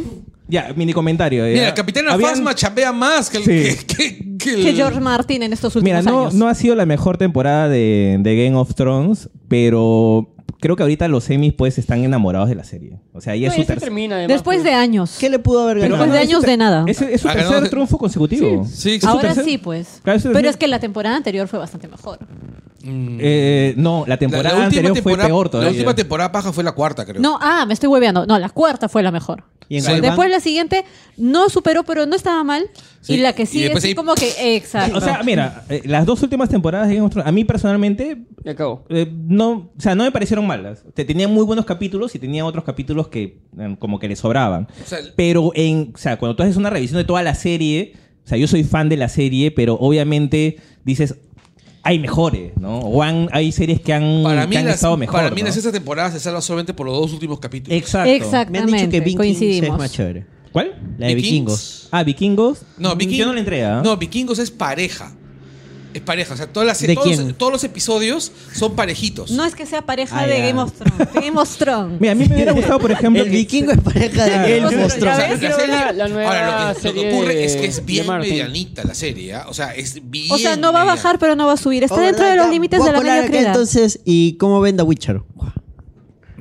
Ya, 0.49 0.73
mini 0.77 0.93
comentario. 0.93 1.47
ya. 1.47 1.53
Mira, 1.53 1.75
Capitana 1.75 2.13
Habían- 2.13 2.31
Fasma 2.31 2.55
chambea 2.55 2.93
más 2.93 3.31
que 3.31 3.39
el. 3.39 3.45
Sí. 3.45 3.51
Que, 3.51 3.87
que- 3.87 4.37
que 4.39 4.55
el- 4.55 4.63
Que 4.65 4.73
George 4.75 5.01
Martin 5.01 5.43
en 5.45 5.53
estos 5.53 5.75
últimos 5.77 6.01
Mira, 6.01 6.11
no, 6.11 6.23
años. 6.23 6.35
no 6.35 6.49
ha 6.49 6.55
sido 6.55 6.75
la 6.75 6.85
mejor 6.87 7.17
temporada 7.17 7.69
de, 7.69 8.17
de 8.21 8.45
Game 8.45 8.57
of 8.57 8.75
Thrones, 8.75 9.29
pero 9.49 10.32
creo 10.63 10.77
que 10.77 10.85
ahorita 10.85 11.09
los 11.09 11.25
semis 11.25 11.53
pues 11.55 11.77
están 11.77 12.05
enamorados 12.05 12.49
de 12.49 12.55
la 12.55 12.63
serie. 12.65 13.01
O 13.13 13.21
sea, 13.21 13.35
ya 13.37 13.49
No, 13.49 13.55
es 13.55 13.67
su 13.67 13.75
termina 13.75 14.15
además. 14.15 14.37
Después 14.37 14.59
pues. 14.59 14.65
de 14.65 14.73
años. 14.73 15.17
¿Qué 15.19 15.29
le 15.29 15.41
pudo 15.41 15.65
haber 15.65 15.81
ganado? 15.81 16.05
Después 16.05 16.13
de 16.13 16.19
años 16.21 16.43
de 16.43 16.57
nada. 16.57 16.85
Es, 16.87 17.03
es 17.03 17.21
su 17.21 17.29
Ha 17.29 17.33
tercer 17.33 17.51
ganado- 17.51 17.69
triunfo 17.69 17.99
consecutivo. 17.99 18.65
Sí, 18.65 18.99
Ahora 19.05 19.35
tercer- 19.35 19.45
sí, 19.45 19.59
pues. 19.59 20.01
Claro, 20.05 20.17
es 20.19 20.23
su 20.23 20.33
Pero 20.33 20.49
es 20.49 20.57
que 20.57 20.69
la 20.69 20.79
temporada 20.79 21.17
anterior 21.17 21.49
fue 21.49 21.59
bastante 21.59 21.89
mejor. 21.89 22.21
Mm. 22.85 23.19
Eh, 23.21 23.75
no, 23.77 24.05
la 24.07 24.17
temporada 24.17 24.51
La- 24.51 24.59
la 24.61 24.65
última 24.67 24.81
anterior 24.89 25.03
fue 25.03 25.13
temporada- 25.13 25.29
peor 25.29 25.47
La 25.47 25.51
todavía. 25.51 25.71
última 25.73 25.95
temporada 25.95 26.33
paja 26.33 26.53
fue 26.53 26.65
la 26.65 26.73
cuarta, 26.73 27.05
creo. 27.07 27.21
No, 27.21 27.39
ah, 27.41 27.65
me 27.67 27.75
estoy 27.75 27.89
hueveando. 27.89 28.27
No, 28.27 28.39
la 28.39 28.49
cuarta 28.51 28.89
fue 28.89 29.03
la 29.03 29.11
mejor. 29.11 29.45
¿Y 29.69 29.77
en 29.77 29.83
Sí. 29.85 30.01
Después 30.01 30.29
la 30.31 30.41
siguiente 30.41 30.85
no 31.17 31.49
superó, 31.49 31.83
pero 31.85 32.05
no 32.05 32.15
estaba 32.15 32.45
mal. 32.45 32.65
Sí, 33.01 33.15
Y 33.15 33.17
la 33.19 33.33
que 33.33 33.47
sigue 33.47 33.73
ahí- 33.83 33.95
como 33.95 34.15
que... 34.15 34.57
Exacto. 34.57 34.99
O 34.99 35.01
sea, 35.01 35.23
mira, 35.25 35.65
eh, 35.71 35.81
las 35.87 36.05
dos 36.05 36.23
últimas 36.23 36.49
temporadas 36.51 36.89
de 36.89 36.95
Game 36.97 37.07
of 37.07 37.13
Thrones, 37.13 37.27
a 37.29 37.33
mí 37.33 37.45
personalmente, 37.45 38.19
Y 38.45 38.49
acabó. 38.51 38.85
eh, 38.91 39.11
no, 39.11 39.51
o 39.77 39.81
sea, 39.81 39.95
no 39.95 40.05
me 40.05 40.11
parecieron 40.13 40.47
malas. 40.47 40.85
Te- 40.95 41.05
Tenían 41.07 41.33
muy 41.33 41.45
buenos 41.45 41.65
capítulos 41.65 42.15
y 42.15 42.19
tenían 42.19 42.45
otros 42.45 42.65
capítulos 42.65 43.09
que 43.09 43.39
eh, 43.59 43.77
como 43.79 43.99
que 43.99 44.09
les 44.09 44.19
sobraban. 44.19 44.69
O 44.83 44.87
sea, 44.87 44.99
Pero 45.17 45.53
en, 45.55 45.93
o 45.95 45.99
sea, 45.99 46.19
cuando 46.19 46.37
tú 46.37 46.43
haces 46.43 46.57
una 46.57 46.69
revisión 46.69 46.99
de 46.99 47.05
toda 47.05 47.23
la 47.23 47.35
serie, 47.35 47.95
o 48.25 48.29
sea, 48.29 48.37
yo 48.37 48.47
soy 48.49 48.65
fan 48.65 48.89
de 48.91 48.97
la 48.99 49.09
serie, 49.09 49.53
pero 49.53 49.75
obviamente 49.81 50.59
dices, 50.85 51.17
hay 51.85 51.99
mejores, 51.99 52.53
¿no? 52.59 52.79
O 52.79 53.03
han- 53.03 53.29
hay 53.33 53.51
series 53.53 53.81
que 53.81 53.93
han, 53.93 54.23
para 54.23 54.47
mí, 54.47 54.53
que 54.53 54.59
han 54.59 54.65
las, 54.67 54.77
estado 54.77 54.97
mejor. 54.97 55.21
para 55.21 55.31
mí 55.35 55.41
¿no? 55.41 55.47
la 55.49 55.53
sexta 55.53 55.73
temporada 55.73 56.11
se 56.13 56.21
salva 56.21 56.41
solamente 56.41 56.75
por 56.75 56.87
los 56.87 56.97
dos 56.97 57.13
últimos 57.13 57.39
capítulos. 57.41 57.77
Exacto. 57.77 58.09
Me 58.11 58.17
Exactamente. 58.17 58.59
han 58.73 58.79
dicho 58.79 58.91
que 58.91 59.01
Vikings 59.01 59.13
es 59.13 59.17
coincidimos. 59.39 59.79
más 59.79 59.93
chévere. 59.93 60.27
¿Cuál? 60.53 60.75
La 60.99 61.07
de 61.09 61.15
Vikings. 61.15 61.33
vikingos. 61.33 61.89
Ah, 61.91 62.03
Vikingos. 62.05 62.63
No, 62.79 62.95
Viking- 62.95 63.17
Yo 63.17 63.27
no 63.27 63.33
le 63.33 63.41
entré, 63.41 63.65
¿ah? 63.65 63.81
No, 63.83 63.97
Vikingos 63.97 64.39
es 64.39 64.51
pareja. 64.51 65.15
Es 65.95 66.01
pareja. 66.01 66.35
O 66.35 66.37
sea, 66.37 66.47
todas 66.47 66.67
las, 66.67 66.81
¿De 66.81 66.95
todos, 66.95 67.07
quién? 67.07 67.35
todos 67.35 67.53
los 67.53 67.65
episodios 67.65 68.33
son 68.55 68.75
parejitos. 68.77 69.31
No 69.31 69.45
es 69.45 69.55
que 69.55 69.67
sea 69.67 69.83
pareja 69.83 70.21
Ah, 70.21 70.27
de 70.27 70.39
ya. 70.39 70.47
Game 70.47 70.61
of 70.61 70.73
Thrones. 70.73 71.09
Game 71.15 71.39
of 71.39 71.57
Thrones. 71.57 72.01
Mira, 72.01 72.13
a 72.13 72.15
mí 72.15 72.27
me 72.29 72.35
hubiera 72.35 72.53
gustado, 72.53 72.79
por 72.79 72.91
ejemplo. 72.93 73.23
El 73.23 73.31
que- 73.31 73.37
vikingo 73.37 73.73
es 73.73 73.81
pareja 73.81 74.25
de 74.25 74.31
Game 74.31 74.67
of 74.67 74.73
ya 74.73 74.89
Thrones. 74.99 75.19
ves, 75.31 75.39
Quiero 75.39 75.57
ver 75.59 75.69
la- 75.69 75.93
la 75.93 76.09
nueva 76.09 76.29
ahora, 76.31 76.51
lo 76.51 76.57
que, 76.57 76.69
lo 76.69 76.75
que 76.75 76.81
serie 77.01 77.15
ocurre 77.15 77.45
es 77.45 77.57
que 77.57 77.65
es 77.67 77.85
bien 77.85 78.07
medianita 78.09 78.85
la 78.85 78.95
serie. 78.95 79.35
¿ah? 79.35 79.47
O 79.49 79.55
sea, 79.55 79.75
es 79.75 79.99
bien. 80.11 80.33
O 80.33 80.39
sea, 80.39 80.57
no 80.57 80.73
va 80.73 80.81
a 80.81 80.85
mediana. 80.85 80.95
bajar, 81.03 81.19
pero 81.19 81.37
no 81.37 81.47
va 81.47 81.53
a 81.55 81.57
subir. 81.57 81.83
Está 81.85 81.97
Oh, 81.97 82.01
dentro 82.01 82.25
¿verdad? 82.25 82.37
de 82.37 82.43
los 82.43 82.51
límites 82.51 82.79
voy 82.79 82.87
de 82.87 82.91
a 82.91 82.93
la 82.95 82.99
acá, 83.01 83.15
mediocridad. 83.17 83.47
Entonces, 83.49 84.01
¿y 84.05 84.35
cómo 84.39 84.61
ven 84.61 84.77
The 84.77 84.83
Witcher? 84.85 85.21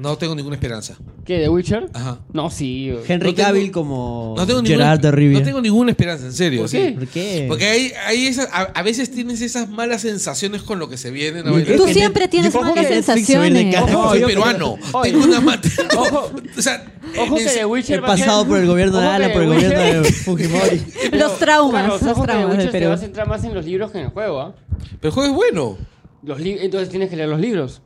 No 0.02 0.18
tengo 0.18 0.34
ninguna 0.36 0.56
esperanza. 0.56 0.95
¿Qué? 1.26 1.39
¿The 1.39 1.49
Witcher? 1.49 1.89
Ajá. 1.93 2.20
No, 2.34 2.49
sí. 2.49 2.89
Henry 3.08 3.30
No 3.30 3.36
tengo- 3.36 3.47
Cavill 3.47 3.72
como 3.72 4.34
No 4.36 4.47
tengo, 4.47 4.62
ninguna, 4.64 4.84
Gerard 4.86 4.99
de 4.99 5.12
Rivia. 5.12 5.39
no 5.39 5.45
tengo 5.45 5.62
ninguna 5.62 5.91
esperanza, 5.91 6.26
en 6.26 6.34
serio. 6.34 6.62
¿Por 6.62 6.70
sí. 6.70 6.78
qué? 6.78 6.91
¿Por 6.93 7.08
qué? 7.08 7.45
Porque 7.47 7.66
hay, 7.68 7.91
hay 8.08 8.26
esas, 8.26 8.47
a, 8.52 8.62
a 8.74 8.82
veces 8.82 9.12
tienes 9.12 9.41
esas 9.41 9.70
malas 9.70 10.02
sensaciones 10.02 10.64
con 10.64 10.80
lo 10.80 10.89
que 10.89 10.97
se 10.97 11.12
viene. 11.12 11.43
Tú 11.43 11.88
siempre 11.88 12.28
tienes 12.28 12.54
malas 12.56 12.74
que 12.74 12.82
Netflix 12.95 13.28
se 13.28 13.39
viene 13.39 13.60
sensaciones. 13.60 13.76
cara. 13.76 13.86
Ojo, 13.95 13.99
Ojo, 13.99 14.10
soy 14.10 14.20
yo- 14.22 14.28
peruano. 14.28 14.78
Oye. 14.93 15.12
Tengo 15.12 15.26
una 15.26 15.41
mate. 15.41 15.70
Ojo. 15.97 16.32
o 16.58 16.62
sea, 16.62 16.86
Ojo 17.20 17.36
que 17.36 17.45
The 17.45 17.66
Witcher 17.66 17.97
He 17.97 18.02
va 18.02 18.14
a 18.14 18.18
ser- 18.18 18.26
pasado 18.26 18.47
por 18.47 18.58
el 18.58 18.66
gobierno 18.68 18.97
de 18.99 19.06
Ojo 19.06 19.14
Ala, 19.16 19.32
por 19.34 19.41
el 19.43 19.47
gobierno 19.49 19.80
de 20.02 20.12
Fujimori. 20.12 20.82
Los 21.12 21.38
traumas, 21.38 21.88
los 21.88 22.02
ojo 22.04 22.22
que 22.24 22.28
The 22.28 22.34
traumas 22.34 22.47
del 22.49 22.58
Witcher 22.58 22.72
te 22.72 22.78
Perú. 22.80 22.89
va 22.89 22.95
a 22.95 22.97
centrar 22.97 23.28
más 23.28 23.43
en 23.43 23.54
los 23.54 23.66
libros 23.66 23.91
que 23.91 23.99
en 23.99 24.06
el 24.06 24.10
juego, 24.12 24.39
¿ah? 24.41 24.56
pero 24.99 25.10
el 25.10 25.12
juego 25.12 25.30
es 25.30 25.36
bueno. 25.36 25.78
Los 26.24 26.39
li- 26.39 26.58
Entonces 26.60 26.89
tienes 26.89 27.10
que 27.10 27.16
leer 27.18 27.30
los 27.30 27.39
libros. 27.39 27.82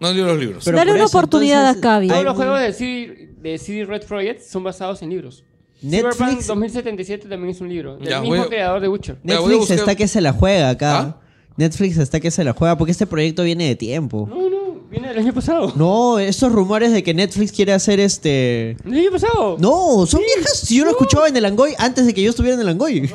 No 0.00 0.12
leo 0.12 0.26
los 0.26 0.38
libros. 0.38 0.64
Pero 0.64 0.76
Dale 0.78 0.90
por 0.92 0.96
una 0.96 1.04
eso, 1.04 1.16
oportunidad 1.18 1.60
entonces, 1.68 1.78
a 1.78 1.82
Cavi. 1.82 2.08
Todos 2.08 2.24
los 2.24 2.36
juegos 2.36 2.60
de 2.60 2.72
CD, 2.72 3.28
de 3.40 3.58
CD 3.58 3.84
Red 3.84 4.04
Project 4.06 4.40
son 4.42 4.64
basados 4.64 5.02
en 5.02 5.10
libros. 5.10 5.44
Netflix- 5.82 6.16
Cyberpunk 6.16 6.42
2077 6.46 7.28
también 7.28 7.50
es 7.54 7.60
un 7.60 7.68
libro. 7.68 7.96
Del 7.96 8.08
Ya, 8.08 8.20
mismo 8.20 8.36
voy 8.36 8.44
a- 8.44 8.48
creador 8.48 8.80
de 8.80 8.88
Witcher. 8.88 9.16
Mira, 9.22 9.40
voy 9.40 9.44
a 9.44 9.48
Netflix 9.48 9.58
buscar- 9.70 9.78
está 9.78 9.94
que 9.94 10.08
se 10.08 10.20
la 10.20 10.32
juega 10.32 10.68
acá. 10.70 10.98
¿Ah? 11.00 11.20
Netflix 11.56 11.98
está 11.98 12.20
que 12.20 12.30
se 12.30 12.42
la 12.44 12.52
juega 12.52 12.76
porque 12.78 12.92
este 12.92 13.06
proyecto 13.06 13.42
viene 13.42 13.66
de 13.68 13.76
tiempo. 13.76 14.26
No, 14.30 14.48
no, 14.48 14.80
viene 14.90 15.08
del 15.08 15.18
año 15.18 15.32
pasado. 15.34 15.72
No, 15.76 16.18
esos 16.18 16.50
rumores 16.52 16.92
de 16.92 17.02
que 17.02 17.12
Netflix 17.12 17.52
quiere 17.52 17.72
hacer 17.74 18.00
este... 18.00 18.76
¿Del 18.84 18.94
año 19.00 19.10
pasado? 19.10 19.56
No, 19.58 20.06
son 20.06 20.20
viejas. 20.20 20.58
Si 20.60 20.76
yo 20.76 20.84
lo 20.84 20.90
escuchaba 20.92 21.28
en 21.28 21.36
el 21.36 21.44
Angoy 21.44 21.74
antes 21.78 22.06
de 22.06 22.14
que 22.14 22.22
yo 22.22 22.30
estuviera 22.30 22.54
en 22.54 22.62
el 22.62 22.68
Angoy. 22.68 23.10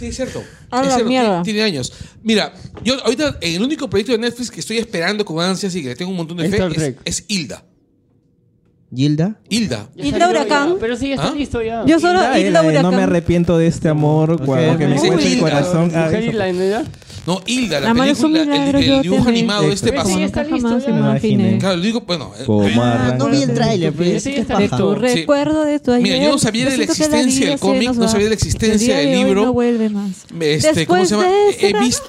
Sí, 0.00 0.06
es 0.06 0.16
cierto. 0.16 0.42
A 0.70 0.80
Es 0.80 0.86
la 0.86 0.92
cierto, 0.94 1.08
mierda. 1.10 1.42
Tiene, 1.42 1.44
tiene 1.44 1.62
años. 1.62 1.92
Mira, 2.22 2.52
yo 2.82 2.94
ahorita 3.04 3.36
el 3.42 3.62
único 3.62 3.88
proyecto 3.90 4.12
de 4.12 4.18
Netflix 4.18 4.50
que 4.50 4.60
estoy 4.60 4.78
esperando 4.78 5.24
con 5.26 5.38
ansias 5.44 5.74
y 5.76 5.82
que 5.82 5.88
le 5.90 5.94
tengo 5.94 6.10
un 6.10 6.16
montón 6.16 6.38
de 6.38 6.48
fe 6.48 6.56
Star 6.56 6.70
es, 6.70 6.76
Trek. 6.76 6.98
es 7.04 7.24
Hilda. 7.28 7.64
Gilda. 8.92 9.38
Hilda. 9.48 9.88
Ya 9.94 10.04
¿Y 10.04 10.10
salió 10.10 10.26
Laura 10.26 10.42
ya, 10.42 10.48
Khan? 10.48 10.76
Pero 10.80 10.96
sí, 10.96 11.08
ya 11.10 11.14
está 11.16 11.28
¿Ah? 11.28 11.34
listo 11.34 11.62
ya. 11.62 11.84
Yo 11.86 12.00
solo 12.00 12.18
Hilda, 12.18 12.38
eh, 12.38 12.50
la 12.50 12.62
de 12.62 12.72
Laura 12.72 12.82
no 12.82 12.90
me 12.92 13.02
arrepiento 13.04 13.56
de 13.56 13.66
este 13.68 13.88
amor 13.88 14.44
cuando 14.44 14.78
que 14.78 14.86
me 14.88 14.98
Sí, 14.98 15.06
cuesta 15.08 15.26
el 15.26 15.32
Hilda. 15.34 15.42
corazón. 15.42 15.92
Ah, 15.94 16.04
Mujer 16.06 16.24
irlandesa. 16.24 16.84
No, 17.26 17.34
La 17.34 17.42
Hilda, 17.46 17.80
la, 17.80 17.94
mano 17.94 18.10
es 18.10 18.20
un 18.20 18.32
película, 18.32 18.68
el, 18.70 18.76
el 18.76 18.86
yo 18.86 19.02
dibujo 19.02 19.28
animado 19.28 19.64
de 19.68 19.74
este 19.74 19.92
pasado. 19.92 20.16
sí, 20.16 20.22
está 20.22 20.42
listo 20.44 20.78
ya. 20.78 20.90
imaginé. 20.90 21.58
Claro, 21.58 21.76
lo 21.76 21.82
digo, 21.82 22.00
bueno, 22.02 22.32
eh, 22.38 22.44
Como 22.46 22.66
eh, 22.82 22.86
arranca. 22.86 23.16
No 23.16 23.28
vi 23.28 23.42
el 23.42 23.54
tráiler, 23.54 23.92
pero 23.92 24.20
Sí, 24.20 24.34
paja. 24.46 24.60
listo. 24.60 24.76
Tu 24.76 24.94
recuerdo 24.94 25.64
de 25.64 25.80
tu 25.80 25.92
ayer. 25.92 26.02
Mira, 26.02 26.16
yo 26.24 26.30
no 26.30 26.38
sabía 26.38 26.64
de 26.64 26.70
la 26.72 26.76
la 26.78 26.84
existencia 26.84 27.50
del 27.50 27.58
cómic, 27.58 27.92
no 27.94 28.08
sabía 28.08 28.24
de 28.24 28.30
la 28.30 28.34
existencia 28.34 28.96
del 28.96 29.06
de 29.10 29.16
libro. 29.16 29.44
No 29.44 29.52
vuelve 29.52 29.88
más. 29.90 30.10
este, 30.40 30.86
¿cómo 30.86 31.04
se 31.04 31.14
llama? 31.14 31.28
De 31.28 31.56
He 31.68 31.78
visto, 31.78 32.04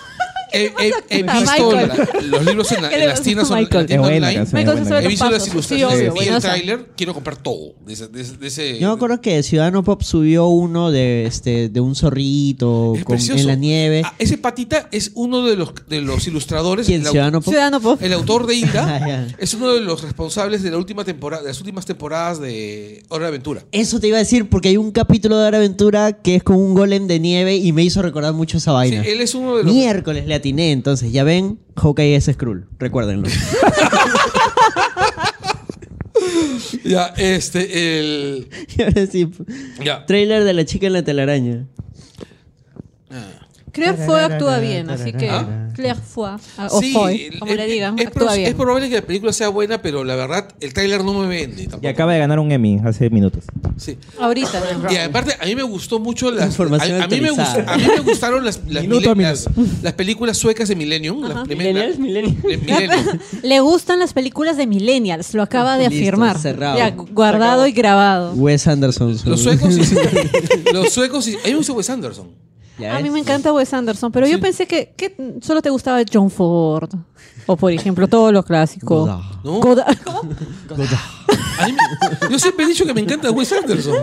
he, 0.53 0.65
he- 0.79 0.93
he 1.19 1.23
A 1.29 1.39
visto 1.39 1.71
la- 1.71 2.09
los 2.23 2.45
libros 2.45 2.71
en, 2.71 2.81
la- 2.83 2.89
¿Qué 2.89 2.95
en 2.95 3.01
le 3.01 3.07
las 3.07 3.21
tiendas 3.21 3.49
on- 3.51 3.61
la 3.63 3.69
tienda 3.85 3.97
buena 3.99 4.27
online. 4.27 4.45
Michael 4.53 4.85
se 4.85 4.95
He 5.03 5.07
visto 5.07 5.29
las. 5.29 5.43
Sí, 5.43 5.51
ilustraciones 5.51 6.09
obvio, 6.11 6.23
y 6.23 6.27
el 6.27 6.41
tráiler. 6.41 6.85
Quiero 6.95 7.13
comprar 7.13 7.37
todo 7.37 7.73
de 7.85 7.93
ese, 7.93 8.07
de 8.07 8.21
ese- 8.21 8.37
de 8.37 8.47
ese- 8.47 8.79
Yo 8.79 8.89
me 8.89 8.93
acuerdo 8.95 9.21
que 9.21 9.41
Ciudadano 9.43 9.83
Pop 9.83 10.01
subió 10.03 10.47
uno 10.47 10.91
de 10.91 11.25
este 11.25 11.69
de 11.69 11.79
un 11.79 11.95
zorrito 11.95 12.93
con- 13.03 13.17
en 13.19 13.47
la 13.47 13.55
nieve. 13.55 14.01
Ah, 14.05 14.13
ese 14.19 14.37
patita 14.37 14.87
es 14.91 15.11
uno 15.15 15.45
de 15.45 15.55
los, 15.55 15.73
de 15.87 16.01
los 16.01 16.27
ilustradores. 16.27 16.85
¿Quién? 16.87 17.05
Ciudadano 17.05 17.41
Pop. 17.41 17.51
Ciudadano 17.53 17.79
Pop. 17.81 18.01
el 18.01 18.13
autor 18.13 18.47
de 18.47 18.55
Hilda 18.55 18.81
Ah, 19.01 19.07
ya. 19.07 19.27
es 19.37 19.53
uno 19.53 19.73
de 19.73 19.81
los 19.81 20.01
responsables 20.03 20.63
de 20.63 20.71
la 20.71 20.77
última 20.77 21.03
temporada, 21.03 21.43
de 21.43 21.49
las 21.49 21.59
últimas 21.59 21.85
temporadas 21.85 22.39
de 22.41 23.03
Hora 23.09 23.23
de 23.25 23.29
Aventura. 23.29 23.63
Eso 23.71 23.99
te 23.99 24.07
iba 24.07 24.17
a 24.17 24.19
decir 24.19 24.49
porque 24.49 24.69
hay 24.69 24.77
un 24.77 24.91
capítulo 24.91 25.37
de 25.37 25.47
Hora 25.47 25.57
Aventura 25.57 26.13
que 26.13 26.35
es 26.35 26.43
con 26.43 26.55
un 26.57 26.73
golem 26.73 27.07
de 27.07 27.19
nieve 27.19 27.55
y 27.55 27.71
me 27.71 27.83
hizo 27.83 28.01
recordar 28.01 28.33
mucho 28.33 28.57
esa 28.57 28.71
Sí, 28.71 28.75
vaina. 28.75 29.03
él 29.03 29.21
es 29.21 29.33
uno 29.35 29.57
de 29.57 29.63
los. 29.63 29.73
Miércoles 29.73 30.27
le 30.27 30.33
atiné, 30.41 30.71
entonces 30.71 31.11
ya 31.11 31.23
ven, 31.23 31.59
Hawkeye 31.75 32.15
es 32.15 32.25
Skrull, 32.25 32.67
recuérdenlo. 32.79 33.27
Ya, 36.83 37.07
este, 37.17 37.99
el. 37.99 38.47
y 38.77 38.81
ahora 38.81 39.05
sí, 39.07 39.29
Ya. 39.83 40.05
trailer 40.05 40.43
de 40.43 40.53
la 40.53 40.65
chica 40.65 40.87
en 40.87 40.93
la 40.93 41.03
telaraña. 41.03 41.67
Ah. 43.09 43.40
Claire 43.71 43.97
Foy 44.05 44.19
actúa 44.21 44.59
bien, 44.59 44.89
así 44.89 45.13
que 45.13 45.29
¿Ah? 45.29 45.69
Claire 45.73 45.95
Foy, 45.99 46.31
ah, 46.57 46.67
o 46.69 46.79
Sí, 46.81 46.91
Foy, 46.93 47.29
como 47.39 47.51
es- 47.51 47.57
le 47.57 47.65
digan, 47.67 47.97
es, 47.97 48.07
actúa 48.07 48.33
bien. 48.35 48.49
es 48.49 48.55
probable 48.55 48.89
que 48.89 48.95
la 48.95 49.01
película 49.01 49.31
sea 49.33 49.47
buena, 49.49 49.81
pero 49.81 50.03
la 50.03 50.15
verdad, 50.15 50.49
el 50.59 50.73
tráiler 50.73 51.03
no 51.05 51.13
me 51.13 51.27
vende. 51.27 51.69
Y 51.81 51.87
acaba 51.87 52.11
de 52.13 52.19
ganar 52.19 52.39
un 52.39 52.51
Emmy 52.51 52.79
hace 52.83 53.09
minutos. 53.09 53.45
Sí. 53.77 53.97
Ahorita. 54.19 54.61
¿no? 54.83 54.91
Y 54.91 54.97
aparte, 54.97 55.33
a 55.39 55.45
mí 55.45 55.55
me 55.55 55.63
gustó 55.63 55.99
mucho 55.99 56.29
las. 56.31 56.47
Información 56.47 57.01
a, 57.01 57.05
a 57.05 57.07
mí 57.07 57.21
me 57.21 57.31
gust- 57.31 57.63
a 57.65 57.77
mí 57.77 57.83
me 57.87 57.99
gustaron 58.01 58.43
las, 58.43 58.59
las, 58.67 58.83
Minuto 58.83 59.15
las- 59.15 59.49
las 59.81 59.93
películas 59.93 60.37
suecas 60.37 60.67
de 60.67 60.75
Millennium. 60.75 61.21
Las 61.23 61.47
primeras. 61.47 61.97
Millennials, 61.97 62.43
Millennium. 62.43 63.19
Le 63.43 63.59
gustan 63.61 63.99
las 63.99 64.13
películas 64.13 64.57
de 64.57 64.67
Millennials, 64.67 65.33
lo 65.33 65.41
acaba 65.43 65.77
de 65.77 65.89
Listo, 65.89 66.03
afirmar. 66.03 66.37
cerrado. 66.37 66.77
Ya, 66.77 66.89
guardado 66.91 67.65
y 67.67 67.71
grabado. 67.71 68.33
Wes 68.33 68.67
Anderson. 68.67 69.17
Los 69.25 69.41
suecos 69.41 69.73
sí. 69.73 69.95
Los 70.73 70.91
suecos 70.93 71.23
sí. 71.25 71.35
A 71.43 71.45
mí 71.47 71.51
me 71.51 71.57
gusta 71.57 71.73
Wes 71.73 71.89
Anderson. 71.89 72.27
A 72.89 72.99
mí 72.99 73.09
me 73.09 73.19
encanta 73.19 73.51
Wes 73.53 73.73
Anderson, 73.73 74.11
pero 74.11 74.27
yo 74.27 74.39
pensé 74.39 74.67
que, 74.67 74.93
que 74.95 75.15
solo 75.41 75.61
te 75.61 75.69
gustaba 75.69 76.01
John 76.11 76.29
Ford. 76.29 76.89
O 77.47 77.55
por 77.57 77.71
ejemplo, 77.71 78.07
todo 78.07 78.31
lo 78.31 78.43
clásico. 78.43 79.01
Godard. 79.01 79.21
¿No? 79.43 79.59
Godard. 79.59 79.97
¿Cómo? 80.03 80.21
A 81.59 81.65
mí 81.67 81.73
me- 81.73 82.29
yo 82.31 82.39
siempre 82.39 82.65
he 82.65 82.67
dicho 82.67 82.85
que 82.85 82.93
me 82.93 83.01
encanta 83.01 83.29
Wes 83.31 83.51
Anderson. 83.51 83.95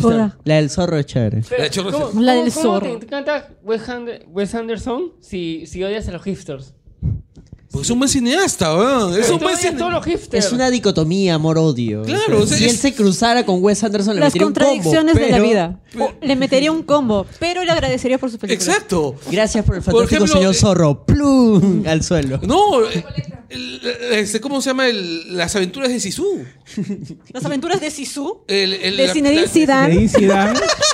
Godard. 0.00 0.32
La 0.44 0.56
del 0.56 0.70
zorro 0.70 0.98
es 0.98 1.06
chévere. 1.06 1.42
Pero, 1.48 1.62
La 1.62 1.70
chorra- 1.70 1.92
¿cómo- 1.92 2.04
La 2.20 2.32
cómo- 2.32 2.44
del 2.44 2.52
cómo 2.52 2.62
zorro. 2.62 2.98
te 2.98 3.04
encanta 3.04 3.48
Wes 3.62 4.54
Anderson 4.54 5.12
si, 5.20 5.66
si 5.66 5.82
odias 5.84 6.08
a 6.08 6.12
los 6.12 6.22
hipsters? 6.22 6.74
Porque 7.70 7.84
es 7.84 7.90
un 7.90 7.98
buen 7.98 8.08
cineasta, 8.08 8.74
weón. 8.74 9.20
Es 9.20 9.28
un 9.28 9.38
buen 9.40 9.56
cineasta. 9.56 10.36
Es 10.38 10.52
una 10.52 10.70
dicotomía 10.70 11.34
amor-odio. 11.34 12.02
Claro, 12.02 12.42
o 12.42 12.46
sea, 12.46 12.56
si 12.56 12.64
es- 12.64 12.72
él 12.72 12.78
se 12.78 12.94
cruzara 12.94 13.44
con 13.44 13.62
Wes 13.62 13.84
Anderson, 13.84 14.14
le 14.14 14.20
Las 14.20 14.28
metería 14.34 14.46
un 14.46 14.52
combo, 14.54 14.64
contradicciones 14.66 15.14
de 15.14 15.20
la 15.20 15.26
pero- 15.36 15.42
vida. 15.44 15.80
O 16.00 16.12
le 16.22 16.36
metería 16.36 16.72
un 16.72 16.82
combo, 16.82 17.26
pero 17.38 17.64
le 17.64 17.70
agradecería 17.70 18.16
por 18.18 18.30
su 18.30 18.38
película. 18.38 18.72
Exacto. 18.72 19.14
Gracias 19.30 19.64
por 19.64 19.76
el 19.76 19.82
Por 19.82 19.92
fantástico 19.94 20.24
ejemplo, 20.24 20.34
señor 20.40 20.54
eh, 20.54 20.58
zorro. 20.58 21.04
¡Plum! 21.04 21.82
Al 21.86 22.02
suelo. 22.02 22.40
No, 22.42 22.84
eh, 22.88 23.04
el- 23.50 23.80
este, 24.12 24.40
¿cómo 24.40 24.60
se 24.62 24.70
llama? 24.70 24.86
El- 24.88 25.36
las 25.36 25.54
aventuras 25.54 25.90
de 25.90 26.00
Sisu. 26.00 26.44
Las 27.32 27.44
aventuras 27.44 27.80
de 27.82 27.90
Sisu. 27.90 28.40
El, 28.48 28.72
el- 28.74 28.96
De 28.96 29.06
la- 29.08 29.12
Zinedine 29.12 29.42
la- 29.42 29.48
Zidane. 29.48 29.94
Zinedine 30.08 30.08
Zidane. 30.18 30.60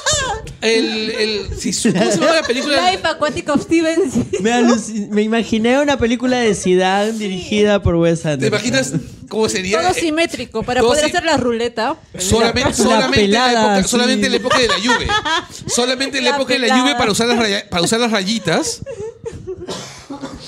El, 0.64 1.10
el 1.10 1.58
Sisu. 1.58 1.92
¿Cómo 1.92 2.10
se 2.10 2.18
llama 2.18 2.32
la 2.34 2.42
película? 2.42 2.90
Life 2.90 3.06
Aquatic 3.06 3.48
of 3.50 3.62
Stevens. 3.62 4.14
Me, 4.40 4.62
me 5.10 5.22
imaginé 5.22 5.78
una 5.80 5.98
película 5.98 6.38
de 6.38 6.54
Zidane 6.54 7.12
dirigida 7.12 7.82
por 7.82 7.96
Wes 7.96 8.22
¿Te 8.22 8.30
Anderson. 8.30 8.48
imaginas 8.48 8.92
cómo 9.28 9.48
sería? 9.48 9.80
Todo 9.80 9.90
eh, 9.90 9.94
simétrico 9.94 10.62
para 10.62 10.80
todo 10.80 10.90
poder 10.90 11.04
si- 11.04 11.10
hacer 11.10 11.24
la 11.24 11.36
ruleta. 11.36 11.96
Solamente, 12.18 12.70
La 12.70 12.74
solamente, 12.74 13.24
en 13.24 13.30
la 13.32 13.38
pelada, 13.46 13.64
época, 13.76 13.82
sí. 13.82 13.88
solamente 13.90 14.26
en 14.26 14.32
la 14.32 14.38
época 14.38 14.58
de 14.58 14.68
la 14.68 14.78
lluvia. 14.78 15.14
Solamente 15.66 16.18
en 16.18 16.24
la, 16.24 16.30
La 16.30 16.36
época 16.36 16.52
de 16.54 16.58
la 16.60 16.64
pelada. 16.66 16.80
lluvia 16.80 16.96
para 16.98 17.12
usar 17.12 17.28
las, 17.28 17.38
raya- 17.38 17.68
para 17.68 17.82
usar 17.82 18.00
las 18.00 18.10
rayitas. 18.10 18.80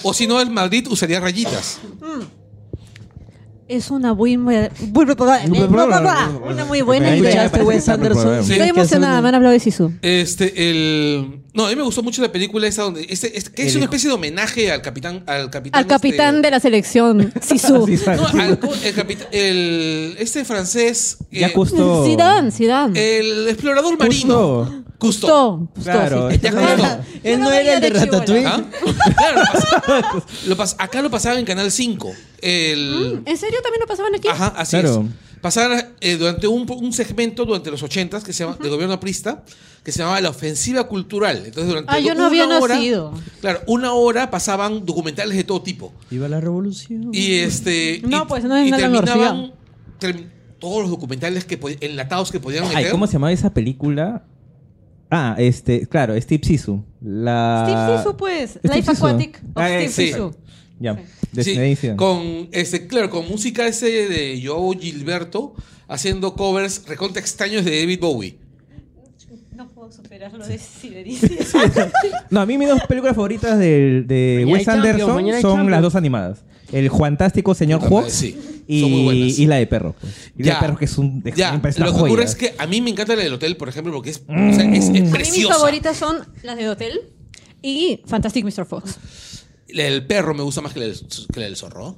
O 0.02 0.14
si 0.14 0.26
no, 0.26 0.40
el 0.40 0.50
Madrid 0.50 0.86
usaría 0.88 1.20
rayitas. 1.20 1.78
Es 3.68 3.90
una 3.90 4.14
muy, 4.14 4.38
muy, 4.38 4.54
una 4.54 4.70
muy 6.66 6.82
buena 6.82 7.16
idea. 7.16 7.46
¿Escuchaste 7.46 7.62
Wes 7.64 7.88
Anderson? 7.88 8.44
Sí. 8.44 8.52
Estoy 8.52 8.68
emocionada, 8.68 9.20
me 9.20 9.28
han 9.28 9.34
hablado 9.34 9.52
de 9.52 9.58
Sisu. 9.60 9.92
Este, 10.02 10.70
el. 10.70 11.40
No, 11.52 11.66
a 11.66 11.70
mí 11.70 11.74
me 11.76 11.82
gustó 11.82 12.00
mucho 12.02 12.22
la 12.22 12.30
película 12.30 12.68
esa 12.68 12.82
donde. 12.82 13.06
Este, 13.08 13.36
este- 13.36 13.50
que 13.50 13.66
es 13.66 13.74
una 13.74 13.86
especie 13.86 14.08
de 14.08 14.14
homenaje 14.14 14.70
al 14.70 14.82
capitán. 14.82 15.24
Al 15.26 15.50
capitán, 15.50 15.80
Al 15.80 15.86
capitán 15.88 16.42
de 16.42 16.50
la 16.52 16.60
selección, 16.60 17.32
Sisu. 17.42 17.88
este- 17.88 18.14
No, 18.14 18.26
al- 18.28 18.58
el, 18.84 18.94
capitán. 18.94 19.26
El, 19.32 20.14
este 20.18 20.44
francés. 20.44 21.16
eh, 21.32 21.40
Ya 21.40 21.48
justo. 21.48 22.04
Zidane, 22.06 22.52
Zidane. 22.52 23.18
El 23.18 23.48
explorador 23.48 23.98
marino. 23.98 24.84
Custo. 24.98 25.68
Justo, 25.74 25.82
Claro, 25.82 26.28
Claro. 26.40 26.68
Custo. 26.76 27.18
Él 27.22 27.40
no 27.40 27.50
era 27.52 27.74
el 27.74 27.80
de. 27.80 27.90
Ratatouille. 27.90 28.46
¿Ah? 28.46 28.64
Claro, 29.16 29.40
lo 29.40 29.44
pas- 29.44 30.24
lo 30.46 30.56
pas- 30.56 30.76
acá 30.78 31.02
lo 31.02 31.10
pasaban 31.10 31.38
en 31.38 31.44
Canal 31.44 31.70
5. 31.70 32.12
El, 32.42 33.22
¿En 33.24 33.36
serio 33.36 33.58
también 33.62 33.80
lo 33.80 33.86
pasaban 33.86 34.14
aquí? 34.14 34.28
Ajá, 34.28 34.54
así 34.56 34.70
Claro. 34.78 35.04
es. 35.08 35.26
Pasaban 35.40 35.94
eh, 36.00 36.16
durante 36.16 36.48
un, 36.48 36.66
un 36.70 36.92
segmento 36.92 37.44
durante 37.44 37.70
los 37.70 37.82
80 37.82 38.20
que 38.22 38.32
se 38.32 38.42
llama, 38.44 38.56
del 38.60 38.70
gobierno 38.70 38.94
aprista 38.94 39.44
que 39.84 39.92
se 39.92 40.00
llamaba 40.00 40.20
la 40.20 40.30
ofensiva 40.30 40.88
cultural. 40.88 41.36
Entonces, 41.44 41.68
durante 41.68 41.92
Ah, 41.92 42.00
yo 42.00 42.14
no 42.14 42.20
una 42.22 42.26
había 42.26 42.48
hora- 42.58 42.74
nacido. 42.74 43.12
Claro, 43.40 43.60
una 43.68 43.92
hora 43.92 44.30
pasaban 44.30 44.84
documentales 44.84 45.36
de 45.36 45.44
todo 45.44 45.62
tipo. 45.62 45.92
Viva 46.10 46.26
la 46.28 46.40
revolución. 46.40 47.10
Y 47.12 47.34
este. 47.36 48.00
No, 48.04 48.22
y- 48.22 48.26
pues, 48.26 48.42
no 48.44 48.56
es 48.56 48.66
y 48.66 48.70
nada 48.72 48.82
terminaban 48.82 49.52
termi- 50.00 50.28
todos 50.58 50.80
los 50.82 50.90
documentales 50.90 51.44
que 51.44 51.60
pod- 51.60 51.76
enlatados 51.80 52.32
que 52.32 52.40
podían 52.40 52.64
meter. 52.64 52.78
Ay, 52.86 52.90
¿cómo 52.90 53.06
se 53.06 53.12
llamaba 53.12 53.30
esa 53.32 53.52
película? 53.54 54.24
Ah, 55.10 55.34
este, 55.38 55.86
claro, 55.86 56.20
Steve 56.20 56.42
Sisu. 56.44 56.82
La... 57.00 57.64
Steve 57.66 57.98
Sisu, 57.98 58.16
pues. 58.16 58.50
Steve 58.50 58.74
Life 58.74 58.90
Zissou. 58.94 59.06
Aquatic 59.06 59.36
of 59.36 59.50
Ah, 59.54 59.70
eh, 59.70 59.88
Steve 59.88 60.08
sí. 60.08 60.12
Sisu. 60.12 60.34
Ya, 60.78 60.98
de 61.32 61.42
Sí, 61.42 61.88
con 61.96 62.48
este, 62.52 62.86
claro, 62.86 63.08
con 63.08 63.26
música 63.28 63.66
ese 63.66 63.86
de 63.86 64.42
Joao 64.44 64.72
Gilberto 64.72 65.54
haciendo 65.88 66.34
covers 66.34 66.86
recontra 66.86 67.20
extraños 67.20 67.64
de 67.64 67.80
David 67.80 67.98
Bowie. 68.00 68.38
No 69.54 69.68
puedo 69.68 69.90
superar 69.90 70.34
lo 70.34 70.46
de 70.46 70.58
Zinedine. 70.58 71.18
No, 72.30 72.40
a 72.40 72.46
mí 72.46 72.58
mis 72.58 72.68
dos 72.68 72.82
películas 72.86 73.16
favoritas 73.16 73.58
de, 73.58 74.44
Wes 74.46 74.68
Anderson 74.68 75.40
son 75.40 75.70
las 75.70 75.80
dos 75.80 75.94
animadas. 75.94 76.44
El 76.72 76.90
fantástico 76.90 77.54
señor 77.54 77.80
Ah, 77.84 77.88
Fox 77.88 78.24
sí, 78.66 78.80
son 78.80 78.90
muy 78.90 79.00
y, 79.00 79.04
buenas. 79.04 79.38
y 79.38 79.46
la 79.46 79.56
de 79.56 79.66
perro. 79.66 79.94
pues. 80.00 80.32
Y 80.36 80.42
la 80.42 80.46
Ya. 80.46 80.54
de 80.54 80.60
perro 80.60 80.76
que 80.78 80.84
es 80.86 80.98
un 80.98 81.22
Ya, 81.36 81.52
me 81.52 81.58
parece 81.60 81.80
lo 81.80 81.86
que 81.86 81.92
joya. 81.92 82.04
ocurre 82.06 82.24
es 82.24 82.34
que 82.34 82.54
a 82.58 82.66
mí 82.66 82.80
me 82.80 82.90
encanta 82.90 83.16
la 83.16 83.22
del 83.22 83.32
hotel, 83.32 83.56
por 83.56 83.68
ejemplo, 83.68 83.92
porque 83.92 84.10
es, 84.10 84.22
o 84.28 84.54
sea, 84.54 84.64
es, 84.72 84.84
es 84.84 84.88
A 84.88 84.92
mí 84.92 85.00
mis 85.02 85.10
preciosa. 85.10 85.54
favoritas 85.54 85.96
son 85.96 86.18
las 86.42 86.56
de 86.56 86.68
Hotel 86.68 87.00
y 87.62 88.00
Fantastic 88.06 88.44
Mr. 88.44 88.66
Fox. 88.66 88.98
La 89.68 89.84
del 89.84 90.06
perro 90.06 90.34
me 90.34 90.42
gusta 90.42 90.60
más 90.60 90.72
que 90.72 90.80
la 90.80 90.86
del, 90.86 90.96
que 91.32 91.40
la 91.40 91.46
del 91.46 91.56
zorro. 91.56 91.96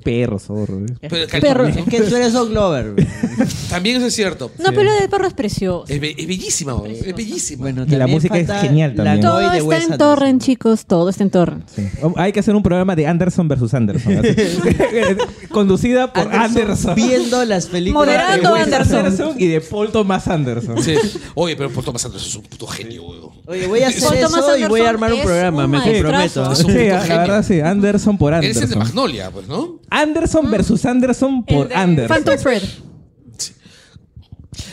Perro, 0.00 0.38
zorro. 0.38 0.80
eh. 0.80 1.08
Pero 1.08 1.26
que- 1.26 1.40
Perro. 1.40 1.66
Es 1.66 1.76
que 1.84 2.00
tú 2.02 2.16
eres 2.16 2.32
Doug 2.32 2.50
Glover. 2.50 2.94
También 3.70 3.96
eso 3.96 4.06
es 4.06 4.14
cierto. 4.14 4.50
No, 4.58 4.70
pero 4.70 4.84
la 4.84 4.94
de 5.00 5.08
perro 5.08 5.26
es 5.26 5.34
preciosa. 5.34 5.92
Es, 5.92 6.00
be- 6.00 6.14
es 6.16 6.26
bellísima, 6.26 6.72
güey, 6.74 6.98
es 6.98 7.14
bellísima. 7.14 7.62
Bueno, 7.62 7.82
Y 7.86 7.90
la 7.90 7.98
también 7.98 8.16
música 8.16 8.38
es 8.38 8.46
falta 8.46 8.62
genial 8.62 8.90
la 8.96 9.04
también. 9.04 9.20
Todo 9.20 9.40
Noy 9.40 9.50
de 9.50 9.56
está 9.58 9.68
Wes 9.68 9.78
en 9.78 9.92
Anderson. 9.92 10.16
torrent, 10.16 10.42
chicos. 10.42 10.86
Todo 10.86 11.08
está 11.10 11.22
en 11.24 11.30
torrent. 11.30 11.68
Sí. 11.68 11.88
Oh, 12.02 12.12
Hay 12.16 12.32
que 12.32 12.40
hacer 12.40 12.54
un 12.54 12.62
programa 12.62 12.94
de 12.96 13.06
Anderson 13.06 13.48
versus 13.48 13.74
Anderson. 13.74 14.18
así. 14.18 14.34
Conducida 15.50 16.12
por 16.12 16.32
Anderson. 16.34 16.94
Viendo 16.94 17.44
las 17.44 17.66
películas. 17.66 18.06
Moderando 18.06 18.54
de 18.54 18.64
Wes 18.64 18.72
Anderson. 18.72 19.34
y 19.38 19.46
de 19.48 19.60
Paul 19.60 19.90
Thomas 19.90 20.28
Anderson. 20.28 20.82
Sí. 20.82 20.94
Oye, 21.34 21.56
pero 21.56 21.70
Paul 21.70 21.84
Thomas 21.84 22.04
Anderson 22.04 22.28
es 22.28 22.36
un 22.36 22.42
puto 22.42 22.66
genio, 22.66 23.02
güey. 23.02 23.16
Oye, 23.48 23.66
voy 23.66 23.80
a 23.82 23.88
hacer 23.88 24.02
Paul 24.02 24.18
Thomas 24.20 24.44
eso 24.44 24.56
y 24.56 24.64
voy 24.66 24.80
a 24.80 24.88
armar 24.88 25.12
un 25.12 25.18
es 25.20 25.24
programa, 25.24 25.64
un 25.64 25.70
me 25.70 25.80
comprometo. 25.82 26.52
Es 26.52 26.60
un 26.60 26.66
Sí, 26.66 26.72
puto 26.72 26.78
la 26.88 27.00
genio. 27.00 27.18
verdad 27.18 27.44
sí. 27.46 27.60
Anderson 27.60 28.18
por 28.18 28.34
Él 28.34 28.44
es 28.44 28.48
el 28.48 28.54
de 28.54 28.60
Anderson. 28.74 28.78
Magnolia, 28.86 29.30
pues, 29.30 29.46
¿no? 29.48 29.78
Anderson 29.90 30.50
versus 30.50 30.84
Anderson 30.84 31.44
por 31.44 31.68
de 31.68 31.74
Anderson. 31.74 32.16
Phantom 32.16 32.38
Fred. 32.38 32.62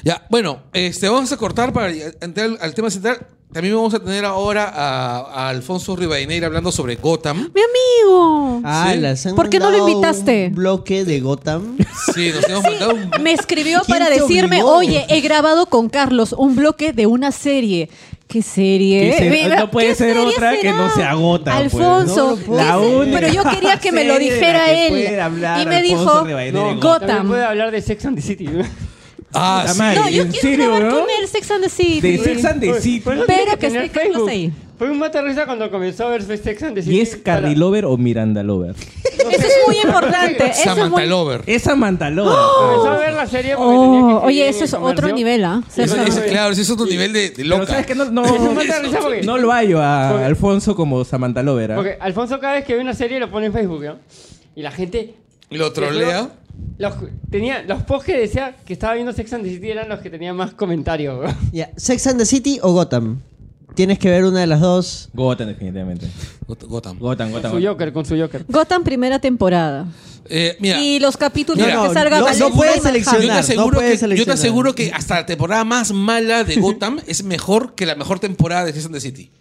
Ya, 0.03 0.25
bueno, 0.29 0.63
este, 0.73 1.07
vamos 1.09 1.31
a 1.31 1.37
cortar 1.37 1.73
para 1.73 1.91
entrar 2.21 2.47
al, 2.47 2.57
al 2.61 2.73
tema 2.73 2.89
central. 2.89 3.27
También 3.51 3.75
vamos 3.75 3.93
a 3.93 3.99
tener 3.99 4.25
ahora 4.25 4.67
a, 4.67 5.17
a 5.45 5.49
Alfonso 5.49 5.95
Rivadeneira 5.95 6.47
hablando 6.47 6.71
sobre 6.71 6.95
Gotham. 6.95 7.51
¡Mi 7.53 7.61
amigo! 7.61 8.61
Ah, 8.63 8.89
Sí. 8.93 8.99
las 8.99 9.25
han 9.27 9.35
¿Por 9.35 9.49
qué 9.49 9.59
no 9.59 9.65
lo 9.69 9.77
mandado 9.77 9.89
invitaste? 9.91 10.47
Un 10.47 10.55
bloque 10.55 11.05
de 11.05 11.19
Gotham. 11.19 11.77
Sí, 12.15 12.31
nos 12.33 12.49
hemos 12.49 12.63
mandado 12.63 12.95
un... 12.95 13.11
Me 13.21 13.33
escribió 13.33 13.81
¿Quién 13.85 13.95
para 13.99 14.09
te 14.09 14.19
decirme, 14.21 14.63
obligó? 14.63 14.77
oye, 14.77 15.05
he 15.09 15.21
grabado 15.21 15.67
con 15.67 15.87
Carlos 15.89 16.33
un 16.35 16.55
bloque 16.55 16.93
de 16.93 17.05
una 17.05 17.31
serie. 17.31 17.89
¿Qué 18.33 18.41
serie? 18.41 19.11
¿Qué 19.11 19.17
serie? 19.19 19.43
Mira, 19.43 19.59
No 19.59 19.69
puede 19.69 19.89
¿qué 19.89 19.95
ser 19.95 20.17
otra 20.17 20.57
que 20.59 20.71
no 20.71 20.89
se 20.95 21.03
agota, 21.03 21.51
pues. 21.51 21.65
Alfonso, 21.75 22.15
No 22.15 22.29
lo 22.31 22.35
¿qué 22.37 22.43
puedo 22.45 22.63
La 22.65 22.79
única 22.79 23.19
pero 23.19 23.31
yo 23.33 23.43
quería 23.43 23.77
que 23.77 23.91
me 23.91 24.03
lo 24.05 24.17
dijera 24.17 24.71
él. 24.73 25.19
hablar 25.19 25.61
Y 25.61 25.65
me 25.67 25.75
Alfonso 25.75 26.25
dijo, 26.25 26.51
No, 26.51 26.79
Gotham. 26.79 27.27
Puede 27.27 27.43
hablar 27.45 27.69
de 27.69 27.79
Sex 27.81 28.03
and 28.07 28.15
the 28.15 28.23
City. 28.23 28.49
Ah, 29.35 29.65
sí. 29.71 29.77
madre, 29.77 29.99
no, 29.99 30.09
yo 30.09 30.21
¿en 30.23 30.31
quiero 30.31 30.41
serio, 30.47 30.65
grabar 30.75 30.83
no? 30.83 30.99
con 31.01 31.09
él 31.09 31.27
Sex 31.27 31.51
and 31.51 31.63
the 31.63 31.69
City. 31.69 32.01
De 32.01 32.17
Sex 32.23 32.45
and 32.45 32.59
the 32.61 32.81
City. 32.81 32.99
Pues 33.01 33.17
no 33.19 33.23
Pero 33.27 33.37
tiene 33.57 33.57
que 33.59 33.67
esté 33.67 33.89
Carlos 33.89 34.11
Facebook. 34.13 34.29
ahí. 34.29 34.51
Fue 34.77 34.89
un 34.89 34.97
mata 34.99 35.21
risa 35.21 35.45
cuando 35.45 35.69
comenzó 35.69 36.07
a 36.07 36.09
ver 36.09 36.23
Sex 36.23 36.63
and 36.63 36.75
the 36.75 36.81
City. 36.81 36.95
¿Y 36.97 37.01
es 37.01 37.15
Carly 37.17 37.55
Lover 37.55 37.85
o 37.85 37.95
Miranda 37.97 38.41
Lover? 38.43 38.75
Eso 38.75 39.47
es 39.47 39.53
muy 39.67 39.77
importante. 39.77 40.37
Eso 40.45 40.51
es 40.51 40.63
Samantha 40.63 40.89
muy... 40.97 41.05
Lover. 41.07 41.43
Es 41.45 41.61
Samantha 41.61 42.09
Lover. 42.09 42.33
Comenzó 42.59 42.89
a 42.89 42.97
ver 42.97 43.13
la 43.13 43.27
serie 43.27 43.55
porque 43.55 43.71
tenía 43.71 43.89
que 43.99 44.03
Oh, 44.03 44.09
escribir 44.17 44.25
oye, 44.25 44.49
eso 44.49 44.63
es 44.65 44.73
otro 44.73 45.07
nivel, 45.13 45.45
¿ah? 45.45 45.63
Claro, 46.29 46.51
ese 46.53 46.61
es 46.63 46.69
otro 46.71 46.85
nivel 46.87 47.13
de, 47.13 47.29
de 47.29 47.33
Pero 47.35 47.49
loca. 47.49 47.67
sabes 47.67 47.85
que 47.85 47.95
no, 47.95 48.05
no, 48.05 48.25
Es 48.25 48.31
un 48.31 48.55
mata 48.55 48.79
risa 48.79 48.99
porque, 48.99 49.21
no 49.21 49.37
lo 49.37 49.51
hallo 49.51 49.81
a 49.81 50.09
Porque- 50.11 50.25
Alfonso 50.25 50.75
como 50.75 51.05
Samantha 51.05 51.43
Lover. 51.43 51.71
¿ah? 51.73 51.75
porque 51.75 51.97
Alfonso 51.99 52.39
cada 52.39 52.53
vez 52.55 52.65
que 52.65 52.73
ve 52.75 52.81
una 52.81 52.93
serie 52.95 53.19
lo 53.19 53.29
pone 53.29 53.45
en 53.47 53.53
Facebook, 53.53 53.83
¿no? 53.83 53.95
Y 54.55 54.61
la 54.63 54.71
gente... 54.71 55.13
Lo 55.51 55.71
trolea. 55.71 56.29
Los, 56.79 56.93
tenía, 57.29 57.61
los 57.63 57.83
posts 57.83 58.05
que 58.07 58.17
decía 58.17 58.55
que 58.65 58.73
estaba 58.73 58.93
viendo 58.95 59.13
Sex 59.13 59.33
and 59.33 59.43
the 59.43 59.49
City 59.51 59.69
eran 59.69 59.87
los 59.87 59.99
que 59.99 60.09
tenían 60.09 60.35
más 60.35 60.53
comentarios. 60.53 61.23
¿no? 61.23 61.35
Ya, 61.51 61.69
¿Sex 61.77 62.07
and 62.07 62.19
the 62.19 62.25
City 62.25 62.59
o 62.61 62.73
Gotham? 62.73 63.21
Tienes 63.75 63.97
que 63.99 64.09
ver 64.09 64.23
una 64.25 64.39
de 64.41 64.47
las 64.47 64.59
dos. 64.61 65.09
Gotham, 65.13 65.47
definitivamente. 65.47 66.07
Got- 66.47 66.63
Gotham. 66.67 66.99
Gotham, 66.99 67.31
Con 67.31 67.41
Gotham. 67.41 67.59
su 67.61 67.65
Joker, 67.67 67.93
con 67.93 68.05
su 68.05 68.17
Joker. 68.17 68.45
Gotham 68.47 68.83
primera 68.83 69.19
temporada. 69.19 69.87
Eh, 70.29 70.55
mira, 70.59 70.79
Y 70.79 70.99
los 70.99 71.17
capítulos 71.17 71.57
Mira, 71.65 71.81
que 71.81 71.87
no, 71.87 71.93
salga 71.93 72.19
no, 72.19 72.25
no 72.27 72.51
puedes 72.51 72.81
yo 72.81 72.81
te, 72.91 73.31
aseguro 73.31 73.65
no 73.67 73.73
puedes 73.73 73.89
que, 73.89 73.91
yo 73.91 73.97
te 73.97 73.97
seleccionar. 73.99 74.33
aseguro 74.37 74.75
que 74.75 74.91
hasta 74.93 75.15
la 75.15 75.25
temporada 75.25 75.65
más 75.65 75.91
mala 75.91 76.43
de 76.45 76.55
Gotham 76.55 76.99
es 77.07 77.23
mejor 77.23 77.75
que 77.75 77.85
la 77.85 77.95
mejor 77.95 78.19
temporada 78.19 78.63
de 78.65 78.71
Sex 78.73 78.85
and 78.85 78.93
the 78.95 79.01
City. 79.01 79.31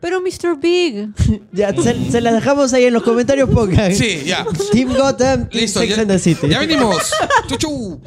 Pero 0.00 0.20
Mr. 0.20 0.56
Big. 0.60 1.08
Ya, 1.52 1.74
se, 1.74 2.10
se 2.12 2.20
las 2.20 2.32
dejamos 2.34 2.72
ahí 2.72 2.84
en 2.84 2.94
los 2.94 3.02
comentarios, 3.02 3.50
pongan. 3.50 3.92
Sí, 3.94 4.22
ya. 4.24 4.46
Team 4.72 4.90
Gotham, 4.94 5.48
Team 5.48 5.62
Listo, 5.62 5.80
Sex 5.80 5.96
ya, 5.96 6.02
and 6.02 6.10
the 6.10 6.18
City. 6.18 6.48
ya 6.48 6.60
venimos. 6.60 7.10
Chu, 7.58 8.00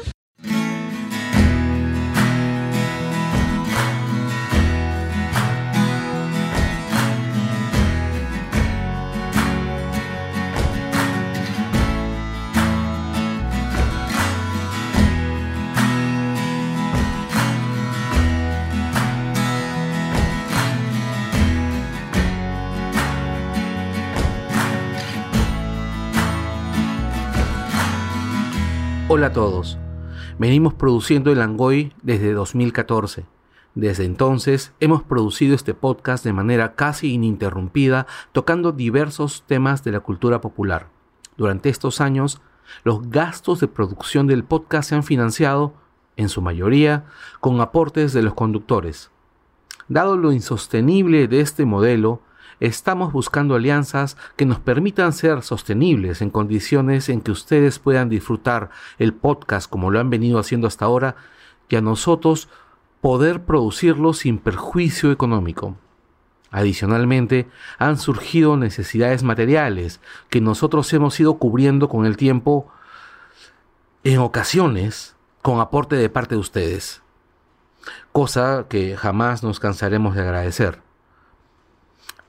Hola 29.15 29.27
a 29.27 29.31
todos. 29.31 29.77
Venimos 30.39 30.73
produciendo 30.73 31.31
el 31.31 31.39
Angoy 31.39 31.93
desde 32.01 32.33
2014. 32.33 33.27
Desde 33.75 34.05
entonces 34.05 34.73
hemos 34.79 35.03
producido 35.03 35.53
este 35.53 35.75
podcast 35.75 36.25
de 36.25 36.33
manera 36.33 36.73
casi 36.73 37.13
ininterrumpida, 37.13 38.07
tocando 38.31 38.71
diversos 38.71 39.43
temas 39.45 39.83
de 39.83 39.91
la 39.91 39.99
cultura 39.99 40.41
popular. 40.41 40.87
Durante 41.37 41.69
estos 41.69 42.01
años, 42.01 42.41
los 42.83 43.07
gastos 43.11 43.59
de 43.59 43.67
producción 43.67 44.25
del 44.25 44.43
podcast 44.43 44.89
se 44.89 44.95
han 44.95 45.03
financiado, 45.03 45.75
en 46.15 46.27
su 46.27 46.41
mayoría, 46.41 47.05
con 47.39 47.61
aportes 47.61 48.13
de 48.13 48.23
los 48.23 48.33
conductores. 48.33 49.11
Dado 49.87 50.17
lo 50.17 50.31
insostenible 50.31 51.27
de 51.27 51.39
este 51.39 51.65
modelo, 51.65 52.23
estamos 52.63 53.11
buscando 53.11 53.55
alianzas 53.55 54.15
que 54.37 54.45
nos 54.45 54.57
permitan 54.57 55.11
ser 55.11 55.41
sostenibles 55.41 56.21
en 56.21 56.29
condiciones 56.29 57.09
en 57.09 57.19
que 57.19 57.31
ustedes 57.31 57.77
puedan 57.77 58.07
disfrutar 58.07 58.69
el 58.99 59.13
podcast 59.13 59.69
como 59.69 59.91
lo 59.91 59.99
han 59.99 60.09
venido 60.09 60.39
haciendo 60.39 60.67
hasta 60.67 60.85
ahora 60.85 61.17
y 61.67 61.75
a 61.75 61.81
nosotros 61.81 62.47
poder 63.01 63.43
producirlo 63.43 64.13
sin 64.13 64.37
perjuicio 64.37 65.11
económico. 65.11 65.75
Adicionalmente, 66.51 67.49
han 67.79 67.97
surgido 67.97 68.55
necesidades 68.55 69.23
materiales 69.23 69.99
que 70.29 70.39
nosotros 70.39 70.93
hemos 70.93 71.19
ido 71.19 71.33
cubriendo 71.39 71.89
con 71.89 72.05
el 72.05 72.15
tiempo, 72.15 72.71
en 74.05 74.19
ocasiones, 74.19 75.17
con 75.41 75.59
aporte 75.59 75.97
de 75.97 76.09
parte 76.09 76.35
de 76.35 76.39
ustedes, 76.39 77.01
cosa 78.13 78.67
que 78.69 78.95
jamás 78.95 79.43
nos 79.43 79.59
cansaremos 79.59 80.15
de 80.15 80.21
agradecer. 80.21 80.82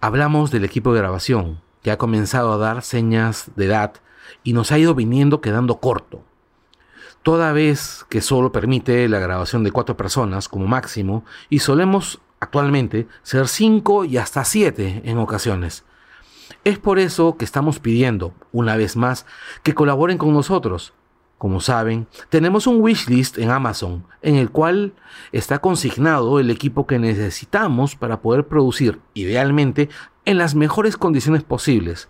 Hablamos 0.05 0.51
del 0.51 0.67
equipo 0.67 0.93
de 0.93 0.99
grabación, 0.99 1.63
que 1.83 1.91
ha 1.91 1.97
comenzado 1.97 2.53
a 2.53 2.59
dar 2.59 2.83
señas 2.83 3.51
de 3.57 3.65
edad 3.65 3.95
y 4.43 4.53
nos 4.53 4.71
ha 4.71 4.79
ido 4.79 4.95
viniendo 4.95 5.41
quedando 5.41 5.81
corto. 5.81 6.23
Toda 7.23 7.55
vez 7.55 8.05
que 8.11 8.21
solo 8.21 8.53
permite 8.53 9.09
la 9.09 9.19
grabación 9.19 9.65
de 9.65 9.73
cuatro 9.73 9.97
personas 9.97 10.51
como 10.51 10.67
máximo 10.67 11.25
y 11.49 11.61
solemos 11.61 12.21
actualmente 12.39 13.09
ser 13.23 13.49
cinco 13.49 14.05
y 14.05 14.19
hasta 14.19 14.45
siete 14.45 15.01
en 15.07 15.17
ocasiones. 15.17 15.87
Es 16.65 16.79
por 16.79 16.99
eso 16.99 17.39
que 17.39 17.47
estamos 17.47 17.79
pidiendo, 17.79 18.35
una 18.53 18.77
vez 18.77 18.97
más, 18.97 19.25
que 19.63 19.73
colaboren 19.73 20.19
con 20.19 20.35
nosotros. 20.35 20.93
Como 21.39 21.61
saben, 21.61 22.07
tenemos 22.31 22.67
un 22.67 22.81
wishlist 22.81 23.39
en 23.39 23.51
Amazon, 23.51 24.07
en 24.23 24.37
el 24.37 24.51
cual 24.51 24.95
está 25.33 25.59
consignado 25.59 26.39
el 26.41 26.51
equipo 26.51 26.87
que 26.87 26.99
necesitamos 26.99 27.97
para 27.97 28.23
poder 28.23 28.47
producir, 28.47 29.01
idealmente, 29.15 29.89
en 30.25 30.39
las 30.39 30.55
mejores 30.55 30.97
condiciones 30.97 31.43
posibles. 31.43 32.09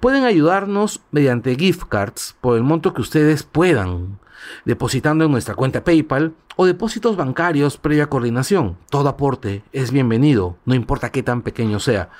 Pueden 0.00 0.24
ayudarnos 0.24 1.00
mediante 1.12 1.56
gift 1.56 1.84
cards 1.88 2.36
por 2.40 2.56
el 2.56 2.62
monto 2.62 2.92
que 2.92 3.00
ustedes 3.00 3.42
puedan, 3.42 4.18
depositando 4.64 5.24
en 5.24 5.30
nuestra 5.30 5.54
cuenta 5.54 5.84
PayPal 5.84 6.34
o 6.56 6.66
depósitos 6.66 7.16
bancarios 7.16 7.76
previa 7.76 8.08
coordinación. 8.08 8.76
Todo 8.90 9.08
aporte 9.08 9.62
es 9.72 9.92
bienvenido, 9.92 10.56
no 10.64 10.74
importa 10.74 11.10
qué 11.10 11.22
tan 11.22 11.42
pequeño 11.42 11.80
sea. 11.80 12.10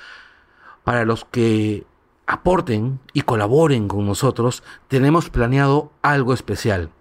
Para 0.83 1.05
los 1.05 1.25
que 1.25 1.85
aporten 2.29 2.99
y 3.11 3.21
colaboren 3.23 3.87
con 3.87 4.05
nosotros, 4.05 4.63
tenemos 4.87 5.31
planeado 5.31 5.91
algo 6.03 6.31
especial. 6.31 6.91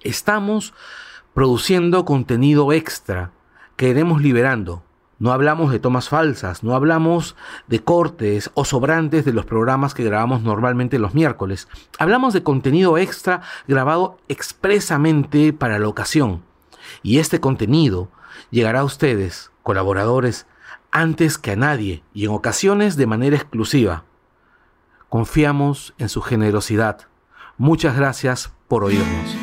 Estamos 0.00 0.74
produciendo 1.32 2.04
contenido 2.04 2.72
extra 2.72 3.30
que 3.76 3.88
iremos 3.88 4.20
liberando. 4.20 4.82
No 5.20 5.30
hablamos 5.30 5.70
de 5.70 5.78
tomas 5.78 6.08
falsas, 6.08 6.64
no 6.64 6.74
hablamos 6.74 7.36
de 7.68 7.84
cortes 7.84 8.50
o 8.54 8.64
sobrantes 8.64 9.24
de 9.24 9.32
los 9.32 9.46
programas 9.46 9.94
que 9.94 10.02
grabamos 10.02 10.42
normalmente 10.42 10.98
los 10.98 11.14
miércoles. 11.14 11.68
Hablamos 12.00 12.34
de 12.34 12.42
contenido 12.42 12.98
extra 12.98 13.42
grabado 13.68 14.18
expresamente 14.26 15.52
para 15.52 15.78
la 15.78 15.86
ocasión. 15.86 16.42
Y 17.04 17.20
este 17.20 17.38
contenido 17.38 18.08
llegará 18.50 18.80
a 18.80 18.84
ustedes, 18.84 19.52
colaboradores, 19.62 20.46
antes 20.90 21.38
que 21.38 21.52
a 21.52 21.56
nadie 21.56 22.02
y 22.12 22.24
en 22.24 22.32
ocasiones 22.32 22.96
de 22.96 23.06
manera 23.06 23.36
exclusiva. 23.36 24.02
Confiamos 25.12 25.92
en 25.98 26.08
su 26.08 26.22
generosidad. 26.22 27.00
Muchas 27.58 27.98
gracias 27.98 28.50
por 28.66 28.82
oírnos. 28.82 29.36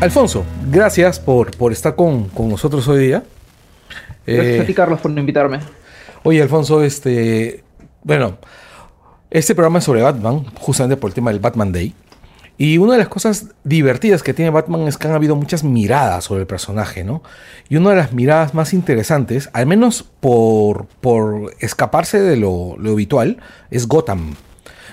Alfonso, 0.00 0.44
gracias 0.70 1.18
por, 1.18 1.56
por 1.56 1.72
estar 1.72 1.96
con, 1.96 2.28
con 2.28 2.48
nosotros 2.48 2.86
hoy 2.88 3.06
día. 3.06 3.24
Gracias 4.26 4.58
Eh, 4.58 4.60
a 4.60 4.66
ti, 4.66 4.74
Carlos, 4.74 5.00
por 5.00 5.10
invitarme. 5.10 5.60
Oye, 6.22 6.42
Alfonso, 6.42 6.82
este. 6.82 7.64
Bueno, 8.02 8.38
este 9.30 9.54
programa 9.54 9.78
es 9.78 9.84
sobre 9.84 10.02
Batman, 10.02 10.44
justamente 10.60 10.96
por 10.96 11.10
el 11.10 11.14
tema 11.14 11.30
del 11.30 11.40
Batman 11.40 11.72
Day. 11.72 11.94
Y 12.58 12.78
una 12.78 12.92
de 12.94 12.98
las 13.00 13.08
cosas 13.08 13.48
divertidas 13.64 14.22
que 14.22 14.32
tiene 14.34 14.50
Batman 14.50 14.82
es 14.88 14.96
que 14.96 15.08
han 15.08 15.14
habido 15.14 15.36
muchas 15.36 15.62
miradas 15.62 16.24
sobre 16.24 16.40
el 16.42 16.46
personaje, 16.46 17.04
¿no? 17.04 17.22
Y 17.68 17.76
una 17.76 17.90
de 17.90 17.96
las 17.96 18.12
miradas 18.12 18.54
más 18.54 18.72
interesantes, 18.72 19.50
al 19.52 19.66
menos 19.66 20.04
por, 20.20 20.86
por 21.00 21.54
escaparse 21.60 22.20
de 22.20 22.36
lo, 22.36 22.76
lo 22.78 22.92
habitual, 22.92 23.38
es 23.70 23.86
Gotham. 23.88 24.36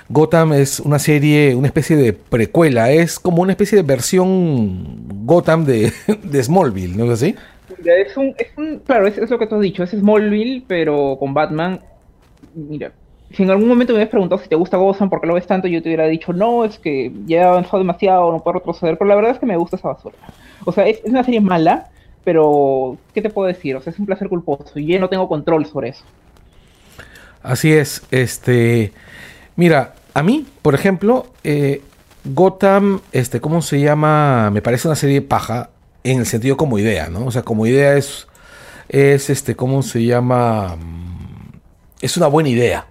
Gotham 0.08 0.52
es 0.52 0.80
una 0.80 0.98
serie, 0.98 1.54
una 1.54 1.66
especie 1.68 1.96
de 1.96 2.12
precuela, 2.12 2.90
es 2.90 3.18
como 3.18 3.42
una 3.42 3.52
especie 3.52 3.76
de 3.76 3.82
versión 3.82 5.24
Gotham 5.26 5.64
de, 5.64 5.92
de 6.22 6.42
Smallville, 6.42 6.96
¿no 6.96 7.04
es 7.06 7.10
así? 7.22 7.36
Es 7.84 8.16
un, 8.16 8.34
es 8.38 8.56
un- 8.56 8.80
claro, 8.80 9.06
es, 9.06 9.18
es 9.18 9.30
lo 9.30 9.38
que 9.38 9.46
tú 9.46 9.56
has 9.56 9.60
dicho, 9.62 9.82
es 9.82 9.90
Smallville, 9.90 10.64
pero 10.66 11.16
con 11.18 11.34
Batman. 11.34 11.80
Mira, 12.54 12.92
si 13.30 13.42
en 13.42 13.50
algún 13.50 13.68
momento 13.68 13.92
me 13.92 13.98
hubieras 13.98 14.10
preguntado 14.10 14.42
si 14.42 14.48
te 14.48 14.56
gusta 14.56 14.76
Gotham, 14.76 15.10
¿por 15.10 15.20
qué 15.20 15.26
lo 15.26 15.34
ves 15.34 15.46
tanto? 15.46 15.68
Yo 15.68 15.82
te 15.82 15.88
hubiera 15.88 16.06
dicho, 16.06 16.32
no, 16.32 16.64
es 16.64 16.78
que 16.78 17.12
ya 17.26 17.38
he 17.40 17.44
avanzado 17.44 17.78
demasiado, 17.78 18.32
no 18.32 18.42
puedo 18.42 18.58
retroceder, 18.58 18.98
pero 18.98 19.08
la 19.08 19.16
verdad 19.16 19.32
es 19.32 19.38
que 19.38 19.46
me 19.46 19.56
gusta 19.56 19.76
esa 19.76 19.88
basura. 19.88 20.18
O 20.64 20.72
sea, 20.72 20.86
es, 20.88 21.00
es 21.04 21.10
una 21.10 21.24
serie 21.24 21.40
mala, 21.40 21.90
pero 22.24 23.00
¿qué 23.14 23.22
te 23.22 23.30
puedo 23.30 23.48
decir? 23.48 23.76
O 23.76 23.82
sea, 23.82 23.92
es 23.92 23.98
un 23.98 24.06
placer 24.06 24.28
culposo 24.28 24.78
y 24.78 24.86
yo 24.86 25.00
no 25.00 25.08
tengo 25.08 25.28
control 25.28 25.66
sobre 25.66 25.90
eso. 25.90 26.06
Así 27.42 27.72
es, 27.72 28.02
este. 28.10 28.92
Mira, 29.56 29.94
a 30.14 30.22
mí, 30.22 30.46
por 30.62 30.74
ejemplo, 30.74 31.26
eh, 31.44 31.82
Gotham, 32.24 33.00
este, 33.12 33.40
¿cómo 33.40 33.62
se 33.62 33.80
llama? 33.80 34.50
Me 34.50 34.62
parece 34.62 34.88
una 34.88 34.96
serie 34.96 35.22
paja 35.22 35.70
en 36.02 36.18
el 36.20 36.26
sentido 36.26 36.56
como 36.56 36.78
idea, 36.78 37.08
¿no? 37.08 37.26
O 37.26 37.30
sea, 37.30 37.42
como 37.42 37.66
idea 37.66 37.96
es, 37.96 38.26
es 38.88 39.30
este, 39.30 39.56
¿cómo 39.56 39.82
se 39.82 40.04
llama? 40.04 40.76
Mm, 40.76 41.60
Es 42.00 42.16
una 42.16 42.26
buena 42.28 42.48
idea. 42.50 42.88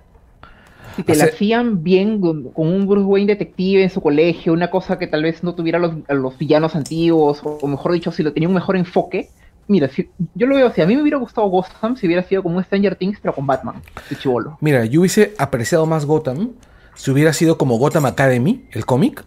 Si 0.95 1.03
te 1.03 1.16
la 1.16 1.26
hacían 1.26 1.84
bien 1.84 2.22
con, 2.22 2.51
con 2.53 2.68
un 2.68 2.88
Bruce 2.88 3.05
Wayne 3.05 3.34
detective 3.34 3.84
en 3.84 3.89
su 3.89 4.01
colegio, 4.01 4.53
una 4.53 4.70
cosa 4.70 4.99
que 4.99 5.07
tal 5.07 5.24
vez 5.24 5.43
no 5.43 5.55
tuviera 5.55 5.80
los, 5.80 5.93
a 6.07 6.14
los 6.14 6.38
villanos 6.38 6.76
antiguos, 6.76 7.41
o, 7.43 7.57
o 7.61 7.68
mejor 7.68 7.93
dicho, 7.93 8.11
si 8.11 8.22
lo 8.24 8.32
tenía 8.34 8.47
un 8.49 8.55
mejor 8.55 8.78
enfoque. 8.78 9.34
Mira, 9.68 9.88
si, 9.88 10.09
yo 10.36 10.45
lo 10.47 10.55
veo 10.55 10.68
así, 10.68 10.82
a 10.82 10.86
mí 10.86 10.95
me 10.95 11.01
hubiera 11.01 11.18
gustado 11.18 11.47
Gotham 11.47 11.95
si 11.95 12.05
hubiera 12.05 12.24
sido 12.24 12.43
como 12.43 12.57
un 12.57 12.64
Stranger 12.64 12.95
Things, 12.95 13.20
pero 13.22 13.34
con 13.34 13.47
Batman, 13.47 13.82
de 14.09 14.16
chivolo. 14.18 14.57
Mira, 14.61 14.86
yo 14.86 14.99
hubiese 15.01 15.34
apreciado 15.38 15.86
más 15.86 16.05
Gotham 16.05 16.51
si 16.95 17.11
hubiera 17.11 17.32
sido 17.34 17.57
como 17.57 17.78
Gotham 17.78 18.05
Academy, 18.05 18.66
el 18.72 18.86
cómic, 18.86 19.24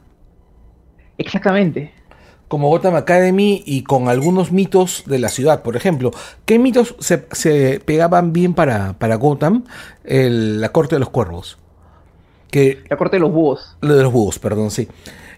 Exactamente. 1.19 1.93
como 2.49 2.69
Gotham 2.69 2.95
Academy 2.97 3.63
y 3.67 3.83
con 3.83 4.09
algunos 4.09 4.53
mitos 4.53 5.05
de 5.07 5.19
la 5.19 5.29
ciudad. 5.29 5.63
Por 5.63 5.77
ejemplo, 5.77 6.11
¿qué 6.45 6.59
mitos 6.59 6.95
se, 7.01 7.27
se 7.33 7.81
pegaban 7.85 8.33
bien 8.33 8.55
para, 8.55 8.93
para 8.99 9.17
Gotham? 9.17 9.65
El- 10.05 10.61
la 10.61 10.69
Corte 10.71 10.97
de 10.97 11.01
los 11.01 11.11
Cuervos. 11.11 11.59
Que 12.51 12.85
La 12.89 12.97
corte 12.97 13.17
de 13.17 13.21
los 13.21 13.33
búhos. 13.33 13.77
lo 13.81 13.97
de 13.97 14.03
los 14.05 14.13
búhos, 14.13 14.39
perdón, 14.39 14.71
sí. 14.71 14.87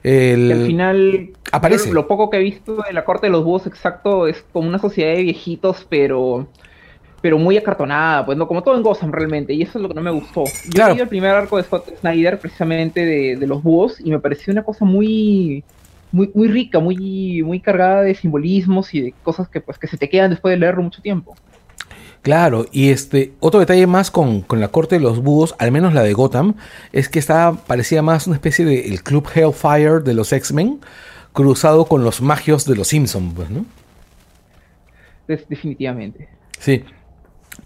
El- 0.02 0.52
al 0.52 0.66
final, 0.66 1.30
Aparece. 1.50 1.92
Lo 1.92 2.06
poco 2.06 2.28
que 2.30 2.36
he 2.36 2.40
visto 2.40 2.76
de 2.86 2.92
la 2.92 3.04
corte 3.04 3.26
de 3.26 3.30
los 3.32 3.44
búhos 3.44 3.66
exacto 3.66 4.26
es 4.26 4.44
como 4.52 4.68
una 4.68 4.78
sociedad 4.78 5.14
de 5.14 5.22
viejitos, 5.22 5.86
pero 5.88 6.46
pero 7.20 7.36
muy 7.36 7.56
acartonada, 7.56 8.24
pues 8.24 8.38
no, 8.38 8.46
como 8.46 8.62
todo 8.62 8.76
en 8.76 8.82
Gotham 8.82 9.10
realmente, 9.10 9.52
y 9.52 9.62
eso 9.62 9.78
es 9.78 9.82
lo 9.82 9.88
que 9.88 9.94
no 9.94 10.02
me 10.02 10.10
gustó. 10.12 10.44
Yo 10.44 10.70
Claro. 10.70 10.94
vi 10.94 11.00
el 11.00 11.08
primer 11.08 11.30
arco 11.32 11.56
de 11.56 11.64
Scott 11.64 11.88
Snyder 11.98 12.38
precisamente 12.38 13.04
de, 13.04 13.36
de 13.36 13.46
los 13.48 13.60
búhos 13.60 13.98
y 14.00 14.10
me 14.10 14.20
pareció 14.20 14.52
una 14.52 14.62
cosa 14.62 14.84
muy 14.84 15.64
muy, 16.12 16.30
muy 16.32 16.48
rica, 16.48 16.78
muy, 16.78 17.42
muy 17.42 17.60
cargada 17.60 18.02
de 18.02 18.14
simbolismos 18.14 18.94
y 18.94 19.00
de 19.02 19.14
cosas 19.22 19.48
que 19.48 19.60
pues 19.60 19.78
que 19.78 19.88
se 19.88 19.98
te 19.98 20.08
quedan 20.08 20.30
después 20.30 20.52
de 20.52 20.58
leerlo 20.58 20.82
mucho 20.82 21.02
tiempo. 21.02 21.34
Claro, 22.22 22.66
y 22.72 22.90
este 22.90 23.32
otro 23.40 23.60
detalle 23.60 23.86
más 23.86 24.10
con, 24.10 24.42
con 24.42 24.60
la 24.60 24.68
corte 24.68 24.96
de 24.96 25.00
los 25.00 25.22
búhos, 25.22 25.54
al 25.58 25.72
menos 25.72 25.94
la 25.94 26.02
de 26.02 26.12
Gotham, 26.12 26.54
es 26.92 27.08
que 27.08 27.18
estaba, 27.18 27.56
parecía 27.56 28.02
más 28.02 28.26
una 28.26 28.36
especie 28.36 28.64
de 28.64 28.88
el 28.88 29.02
club 29.02 29.26
Hellfire 29.32 30.00
de 30.00 30.14
los 30.14 30.32
X-Men, 30.32 30.80
cruzado 31.32 31.86
con 31.86 32.04
los 32.04 32.20
magios 32.20 32.64
de 32.64 32.74
los 32.74 32.88
Simpsons, 32.88 33.32
pues, 33.34 33.50
¿no? 33.50 33.64
Definitivamente. 35.26 36.28
Sí. 36.58 36.84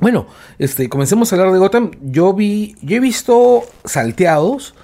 Bueno, 0.01 0.27
este, 0.59 0.89
comencemos 0.89 1.33
a 1.33 1.37
hablar 1.37 1.53
de 1.53 1.59
Gotham. 1.59 1.91
Yo 2.03 2.35
vi, 2.35 2.77
yo 2.83 2.97
he 2.97 3.01
visto 3.01 3.63
salteados 3.85 4.75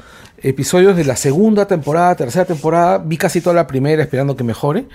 episodios 0.43 0.97
de 0.97 1.05
la 1.05 1.17
segunda 1.17 1.67
temporada, 1.67 2.15
tercera 2.15 2.45
temporada. 2.45 2.99
Vi 2.99 3.17
casi 3.17 3.41
toda 3.41 3.55
la 3.55 3.67
primera 3.67 4.03
esperando 4.03 4.37
que 4.37 4.45
mejore. 4.45 4.87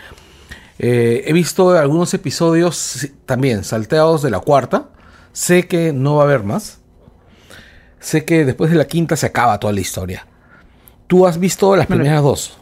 Eh, 0.80 1.24
he 1.28 1.34
visto 1.34 1.72
algunos 1.72 2.14
episodios 2.14 3.10
también 3.26 3.64
salteados 3.64 4.22
de 4.22 4.32
la 4.32 4.40
cuarta. 4.40 4.90
Sé 5.32 5.68
que 5.68 5.94
no 5.94 6.16
va 6.16 6.24
a 6.24 6.26
haber 6.26 6.44
más. 6.44 6.82
Sé 8.00 8.26
que 8.26 8.46
después 8.46 8.70
de 8.72 8.78
la 8.78 8.86
quinta 8.86 9.16
se 9.16 9.26
acaba 9.28 9.60
toda 9.60 9.74
la 9.74 9.82
historia. 9.82 10.28
Tú 11.08 11.28
has 11.28 11.40
visto 11.40 11.76
las 11.76 11.88
Bueno, 11.88 12.04
primeras 12.04 12.24
dos. 12.24 12.58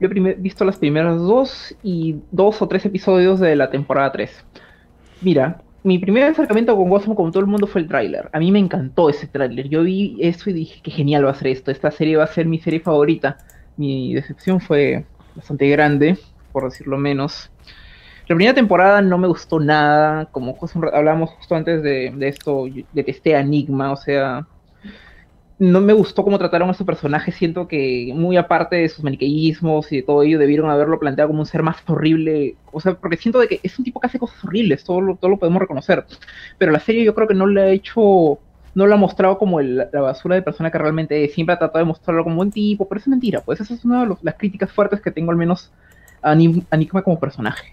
Yo 0.00 0.08
he 0.08 0.34
visto 0.34 0.64
las 0.64 0.76
primeras 0.78 1.18
dos 1.20 1.74
y 1.82 2.16
dos 2.30 2.60
o 2.62 2.68
tres 2.68 2.84
episodios 2.86 3.40
de 3.40 3.56
la 3.56 3.70
temporada 3.70 4.12
3. 4.12 4.30
Mira, 5.20 5.62
mi 5.82 5.98
primer 5.98 6.24
acercamiento 6.24 6.76
con 6.76 6.88
Gotham, 6.90 7.14
como 7.14 7.30
todo 7.30 7.40
el 7.40 7.46
mundo, 7.48 7.66
fue 7.66 7.80
el 7.82 7.88
tráiler. 7.88 8.28
A 8.32 8.38
mí 8.38 8.50
me 8.52 8.58
encantó 8.58 9.08
ese 9.08 9.26
tráiler. 9.28 9.68
Yo 9.68 9.82
vi 9.82 10.16
eso 10.20 10.50
y 10.50 10.52
dije, 10.52 10.80
qué 10.82 10.90
genial 10.90 11.26
va 11.26 11.30
a 11.30 11.34
ser 11.34 11.48
esto. 11.48 11.70
Esta 11.70 11.90
serie 11.90 12.16
va 12.16 12.24
a 12.24 12.28
ser 12.28 12.46
mi 12.46 12.58
serie 12.60 12.80
favorita. 12.80 13.38
Mi 13.76 14.14
decepción 14.14 14.60
fue 14.60 15.06
bastante 15.34 15.68
grande, 15.68 16.18
por 16.56 16.64
decirlo 16.64 16.96
menos. 16.96 17.50
La 18.26 18.34
primera 18.34 18.54
temporada 18.54 19.02
no 19.02 19.18
me 19.18 19.28
gustó 19.28 19.60
nada. 19.60 20.24
Como 20.32 20.52
un 20.52 20.84
hablábamos 20.90 21.28
justo 21.32 21.54
antes 21.54 21.82
de, 21.82 22.10
de 22.16 22.28
esto, 22.28 22.64
detesté 22.94 23.32
Enigma. 23.32 23.92
O 23.92 23.96
sea, 23.98 24.46
no 25.58 25.82
me 25.82 25.92
gustó 25.92 26.24
cómo 26.24 26.38
trataron 26.38 26.70
a 26.70 26.72
su 26.72 26.86
personaje. 26.86 27.30
Siento 27.30 27.68
que, 27.68 28.10
muy 28.14 28.38
aparte 28.38 28.76
de 28.76 28.88
sus 28.88 29.04
maniqueísmos 29.04 29.92
y 29.92 29.96
de 29.96 30.02
todo 30.02 30.22
ello, 30.22 30.38
debieron 30.38 30.70
haberlo 30.70 30.98
planteado 30.98 31.28
como 31.28 31.40
un 31.40 31.46
ser 31.46 31.62
más 31.62 31.76
horrible. 31.88 32.56
O 32.72 32.80
sea, 32.80 32.94
porque 32.94 33.18
siento 33.18 33.38
de 33.38 33.48
que 33.48 33.60
es 33.62 33.78
un 33.78 33.84
tipo 33.84 34.00
que 34.00 34.06
hace 34.06 34.18
cosas 34.18 34.42
horribles, 34.42 34.82
todo 34.82 35.02
lo, 35.02 35.16
todo 35.16 35.30
lo 35.32 35.38
podemos 35.38 35.60
reconocer. 35.60 36.06
Pero 36.56 36.72
la 36.72 36.80
serie 36.80 37.04
yo 37.04 37.14
creo 37.14 37.28
que 37.28 37.34
no 37.34 37.46
le 37.46 37.60
ha 37.60 37.68
hecho. 37.68 38.38
No 38.74 38.86
lo 38.86 38.94
ha 38.94 38.96
mostrado 38.96 39.36
como 39.36 39.60
la 39.60 39.88
basura 40.00 40.36
de 40.36 40.42
persona 40.42 40.70
que 40.70 40.78
realmente. 40.78 41.28
Siempre 41.28 41.52
ha 41.54 41.58
tratado 41.58 41.80
de 41.80 41.88
mostrarlo 41.88 42.24
como 42.24 42.36
buen 42.36 42.50
tipo, 42.50 42.88
pero 42.88 42.98
es 42.98 43.08
mentira. 43.08 43.42
Pues 43.42 43.60
esa 43.60 43.74
es 43.74 43.84
una 43.84 44.00
de 44.00 44.06
los- 44.06 44.24
las 44.24 44.36
críticas 44.36 44.72
fuertes 44.72 45.02
que 45.02 45.10
tengo, 45.10 45.30
al 45.32 45.36
menos 45.36 45.70
a 46.22 46.32
Enigma 46.32 47.02
como 47.02 47.18
personaje. 47.18 47.72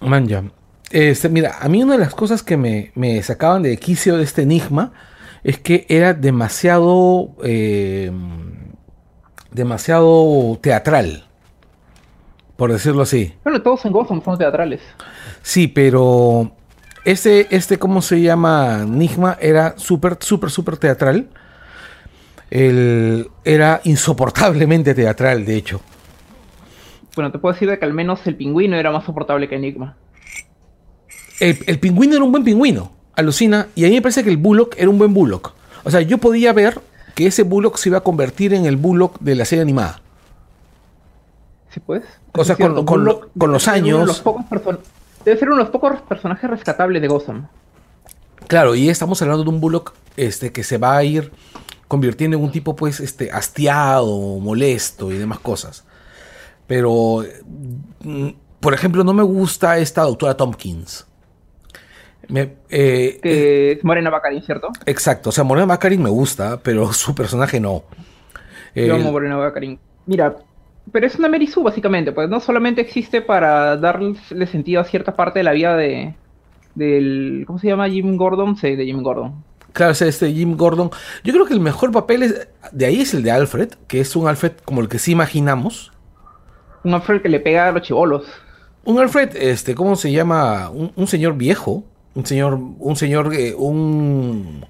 Manja. 0.00 0.44
Este, 0.90 1.28
mira, 1.28 1.56
a 1.60 1.68
mí 1.68 1.82
una 1.82 1.94
de 1.94 2.00
las 2.00 2.14
cosas 2.14 2.42
que 2.42 2.56
me, 2.56 2.92
me 2.94 3.22
sacaban 3.22 3.62
de 3.62 3.76
quicio 3.76 4.16
de 4.16 4.24
este 4.24 4.42
enigma 4.42 4.92
es 5.42 5.58
que 5.58 5.84
era 5.88 6.14
demasiado. 6.14 7.30
eh, 7.42 8.10
demasiado 9.56 10.58
teatral. 10.60 11.24
Por 12.56 12.72
decirlo 12.72 13.02
así. 13.02 13.34
Bueno, 13.42 13.60
todos 13.60 13.84
en 13.84 13.92
Gotham 13.92 14.22
son 14.22 14.38
teatrales. 14.38 14.80
Sí, 15.42 15.66
pero. 15.66 16.52
Este, 17.04 17.54
este, 17.54 17.78
¿cómo 17.78 18.02
se 18.02 18.20
llama? 18.20 18.82
Enigma 18.82 19.36
era 19.40 19.74
súper, 19.78 20.18
súper, 20.20 20.50
súper 20.50 20.76
teatral. 20.76 21.28
El, 22.50 23.28
era 23.44 23.80
insoportablemente 23.84 24.94
teatral, 24.94 25.44
de 25.44 25.56
hecho. 25.56 25.80
Bueno, 27.14 27.32
te 27.32 27.38
puedo 27.38 27.52
decir 27.54 27.68
de 27.68 27.78
que 27.78 27.84
al 27.84 27.92
menos 27.94 28.26
el 28.26 28.36
pingüino 28.36 28.76
era 28.76 28.90
más 28.90 29.04
soportable 29.04 29.48
que 29.48 29.56
Enigma. 29.56 29.96
El, 31.40 31.58
el 31.66 31.78
pingüino 31.78 32.14
era 32.14 32.24
un 32.24 32.30
buen 32.30 32.44
pingüino, 32.44 32.92
alucina, 33.14 33.68
y 33.74 33.84
a 33.84 33.88
mí 33.88 33.94
me 33.94 34.02
parece 34.02 34.22
que 34.22 34.30
el 34.30 34.36
Bullock 34.36 34.74
era 34.78 34.88
un 34.88 34.98
buen 34.98 35.12
Bullock. 35.12 35.52
O 35.84 35.90
sea, 35.90 36.00
yo 36.02 36.18
podía 36.18 36.52
ver 36.52 36.80
que 37.14 37.26
ese 37.26 37.42
Bullock 37.42 37.76
se 37.78 37.88
iba 37.88 37.98
a 37.98 38.02
convertir 38.02 38.54
en 38.54 38.66
el 38.66 38.76
Bullock 38.76 39.18
de 39.20 39.34
la 39.34 39.44
serie 39.44 39.62
animada. 39.62 40.00
¿Sí 41.70 41.80
pues? 41.80 42.04
O 42.32 42.44
sea, 42.44 42.54
con- 42.56 42.64
cierto. 42.66 42.84
con 42.84 43.04
lo- 43.04 43.14
Bullock 43.14 43.30
con 43.38 43.52
los 43.52 43.64
de 43.64 43.70
años- 43.70 44.06
los 44.06 44.20
pocos 44.20 44.44
person- 44.46 44.78
Debe 45.24 45.38
ser 45.38 45.48
uno 45.48 45.56
de 45.56 45.62
los 45.64 45.70
pocos 45.72 46.00
personajes 46.02 46.48
rescatables 46.48 47.02
de 47.02 47.08
Gotham. 47.08 47.48
Claro, 48.46 48.74
y 48.76 48.88
estamos 48.88 49.20
hablando 49.22 49.42
de 49.42 49.50
un 49.50 49.60
Bullock 49.60 49.92
este, 50.16 50.52
que 50.52 50.62
se 50.62 50.78
va 50.78 50.96
a 50.96 51.02
ir 51.02 51.32
convirtiendo 51.88 52.36
en 52.36 52.42
un 52.44 52.50
tipo, 52.52 52.74
pues, 52.76 53.00
este, 53.00 53.30
hastiado, 53.30 54.38
molesto 54.40 55.12
y 55.12 55.18
demás 55.18 55.38
cosas. 55.40 55.84
Pero, 56.66 57.24
mm, 58.02 58.28
por 58.60 58.74
ejemplo, 58.74 59.04
no 59.04 59.12
me 59.14 59.22
gusta 59.22 59.78
esta 59.78 60.02
doctora 60.02 60.36
Tompkins. 60.36 61.06
Me- 62.28 62.54
eh, 62.70 63.20
Que 63.22 63.72
es 63.72 63.84
Morena 63.84 64.10
Baccarin, 64.10 64.42
¿cierto? 64.42 64.68
exacto, 64.84 65.28
o 65.28 65.32
sea, 65.32 65.44
Morena 65.44 65.66
Baccarin 65.66 66.02
me 66.02 66.10
gusta, 66.10 66.58
pero 66.60 66.92
su 66.92 67.14
personaje 67.14 67.60
no. 67.60 67.84
Yo 68.74 68.94
amo 68.96 69.12
Morena 69.12 69.36
Baccarin. 69.36 69.78
Mira, 70.06 70.36
pero 70.92 71.06
es 71.06 71.16
una 71.16 71.28
Mary 71.28 71.46
Sue, 71.46 71.62
básicamente. 71.64 72.12
Pues 72.12 72.28
no 72.28 72.40
solamente 72.40 72.80
existe 72.80 73.22
para 73.22 73.76
darle 73.76 74.16
sentido 74.50 74.80
a 74.80 74.84
cierta 74.84 75.16
parte 75.16 75.38
de 75.38 75.44
la 75.44 75.52
vida 75.52 75.76
de. 75.76 76.14
del. 76.74 77.44
¿Cómo 77.46 77.58
se 77.58 77.68
llama? 77.68 77.88
Jim 77.88 78.16
Gordon. 78.16 78.56
Sí, 78.56 78.76
de 78.76 78.84
Jim 78.84 79.02
Gordon. 79.02 79.42
Claro, 79.76 79.92
sea, 79.92 80.08
este 80.08 80.32
Jim 80.32 80.56
Gordon. 80.56 80.88
Yo 81.22 81.34
creo 81.34 81.44
que 81.44 81.52
el 81.52 81.60
mejor 81.60 81.92
papel 81.92 82.22
es, 82.22 82.48
de 82.72 82.86
ahí 82.86 83.02
es 83.02 83.12
el 83.12 83.22
de 83.22 83.30
Alfred, 83.30 83.74
que 83.88 84.00
es 84.00 84.16
un 84.16 84.26
Alfred 84.26 84.52
como 84.64 84.80
el 84.80 84.88
que 84.88 84.98
sí 84.98 85.12
imaginamos. 85.12 85.92
Un 86.82 86.94
Alfred 86.94 87.20
que 87.20 87.28
le 87.28 87.40
pega 87.40 87.68
a 87.68 87.72
los 87.72 87.82
chivolos. 87.82 88.24
Un 88.86 88.98
Alfred, 88.98 89.36
este, 89.36 89.74
¿cómo 89.74 89.94
se 89.96 90.10
llama? 90.12 90.70
Un, 90.70 90.92
un 90.96 91.06
señor 91.06 91.36
viejo. 91.36 91.84
Un 92.14 92.24
señor, 92.24 92.58
un 92.78 92.96
señor, 92.96 93.34
eh, 93.34 93.54
un... 93.54 94.64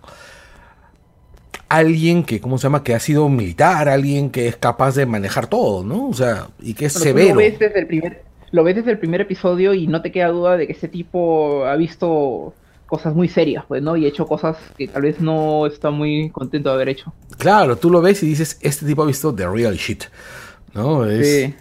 Alguien 1.68 2.24
que, 2.24 2.40
¿cómo 2.40 2.59
se 2.59 2.64
llama? 2.64 2.82
Que 2.82 2.96
ha 2.96 2.98
sido 2.98 3.28
militar, 3.28 3.88
alguien 3.88 4.30
que 4.30 4.48
es 4.48 4.57
capaz 4.57 4.96
de 4.96 5.07
manejar 5.07 5.46
todo, 5.46 5.84
¿no? 5.84 6.09
O 6.09 6.14
sea, 6.14 6.48
y 6.61 6.74
que 6.74 6.86
es 6.86 6.94
Pero 6.94 7.04
severo. 7.04 7.34
Lo 7.34 7.36
ves, 7.36 7.61
desde 7.61 7.78
el 7.78 7.86
primer, 7.86 8.24
lo 8.50 8.64
ves 8.64 8.74
desde 8.74 8.90
el 8.90 8.98
primer 8.98 9.20
episodio 9.20 9.72
y 9.72 9.86
no 9.86 10.02
te 10.02 10.11
queda 10.11 10.28
duda 10.30 10.57
de 10.57 10.66
que 10.66 10.72
este 10.72 10.88
tipo 10.88 11.64
ha 11.64 11.76
visto 11.76 12.54
cosas 12.87 13.14
muy 13.14 13.28
serias, 13.28 13.64
pues, 13.66 13.82
¿no? 13.82 13.97
Y 13.97 14.05
ha 14.05 14.09
hecho 14.09 14.26
cosas 14.26 14.57
que 14.78 14.89
tal 14.89 15.03
vez 15.03 15.20
no 15.20 15.66
está 15.66 15.91
muy 15.91 16.30
contento 16.30 16.68
de 16.70 16.74
haber 16.74 16.89
hecho. 16.91 17.12
Claro, 17.39 17.76
tú 17.76 17.91
lo 17.91 18.01
ves 18.01 18.22
y 18.22 18.26
dices, 18.26 18.59
este 18.61 18.87
tipo 18.87 19.03
ha 19.03 19.07
visto 19.07 19.34
the 19.34 19.47
real 19.49 19.74
shit, 19.76 20.05
¿no? 20.74 21.05
Es- 21.05 21.26
Sí. 21.26 21.55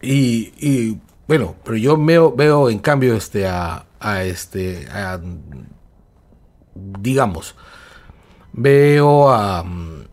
Y, 0.00 0.52
y, 0.60 0.98
bueno, 1.26 1.56
pero 1.64 1.76
yo 1.76 1.96
veo, 2.02 2.32
veo 2.34 2.70
en 2.70 2.78
cambio 2.78 3.14
este 3.16 3.46
a, 3.48 3.84
a 4.00 4.22
este 4.24 4.86
a, 4.92 5.18
digamos 6.74 7.54
veo 8.52 9.30
a 9.30 9.62
mm, 9.64 10.04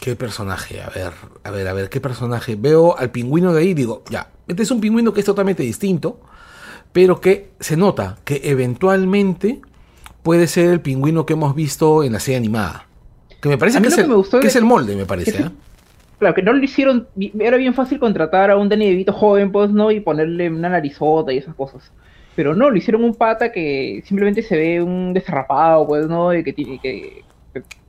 qué 0.00 0.16
personaje, 0.16 0.82
a 0.82 0.88
ver, 0.90 1.12
a 1.44 1.50
ver, 1.50 1.68
a 1.68 1.72
ver 1.72 1.88
qué 1.88 2.00
personaje. 2.00 2.56
Veo 2.56 2.96
al 2.98 3.10
pingüino 3.10 3.52
de 3.52 3.60
ahí 3.62 3.68
y 3.70 3.74
digo, 3.74 4.02
ya, 4.10 4.30
este 4.48 4.62
es 4.64 4.70
un 4.70 4.80
pingüino 4.80 5.12
que 5.12 5.20
es 5.20 5.26
totalmente 5.26 5.62
distinto, 5.62 6.20
pero 6.96 7.20
que 7.20 7.50
se 7.60 7.76
nota 7.76 8.16
que 8.24 8.40
eventualmente 8.44 9.60
puede 10.22 10.46
ser 10.46 10.70
el 10.70 10.80
pingüino 10.80 11.26
que 11.26 11.34
hemos 11.34 11.54
visto 11.54 12.02
en 12.02 12.14
la 12.14 12.20
serie 12.20 12.38
animada. 12.38 12.86
Que 13.42 13.50
me 13.50 13.58
parece 13.58 13.76
A 13.76 13.80
mí 13.80 13.84
que, 13.84 13.88
es 13.90 13.94
que 13.96 14.00
el, 14.00 14.08
me 14.08 14.14
gustó 14.14 14.38
que 14.38 14.44
de- 14.44 14.48
es 14.48 14.56
el 14.56 14.64
molde, 14.64 14.96
me 14.96 15.04
parece. 15.04 15.32
que- 15.32 15.42
¿eh? 15.42 15.50
Claro, 16.18 16.34
que 16.34 16.40
no 16.42 16.54
lo 16.54 16.64
hicieron, 16.64 17.06
era 17.38 17.58
bien 17.58 17.74
fácil 17.74 17.98
contratar 17.98 18.50
a 18.50 18.56
un 18.56 18.70
Danny 18.70 18.88
DeVito 18.88 19.12
joven, 19.12 19.52
pues, 19.52 19.70
¿no? 19.70 19.90
Y 19.90 20.00
ponerle 20.00 20.48
una 20.48 20.70
narizota 20.70 21.34
y 21.34 21.36
esas 21.36 21.54
cosas. 21.54 21.92
Pero 22.34 22.54
no, 22.54 22.70
lo 22.70 22.76
hicieron 22.78 23.04
un 23.04 23.14
pata 23.14 23.52
que 23.52 24.02
simplemente 24.06 24.40
se 24.42 24.56
ve 24.56 24.82
un 24.82 25.12
desarrapado, 25.12 25.86
pues, 25.86 26.06
¿no? 26.08 26.32
Y 26.34 26.42
que 26.42 26.54
tiene, 26.54 26.78
que, 26.80 27.24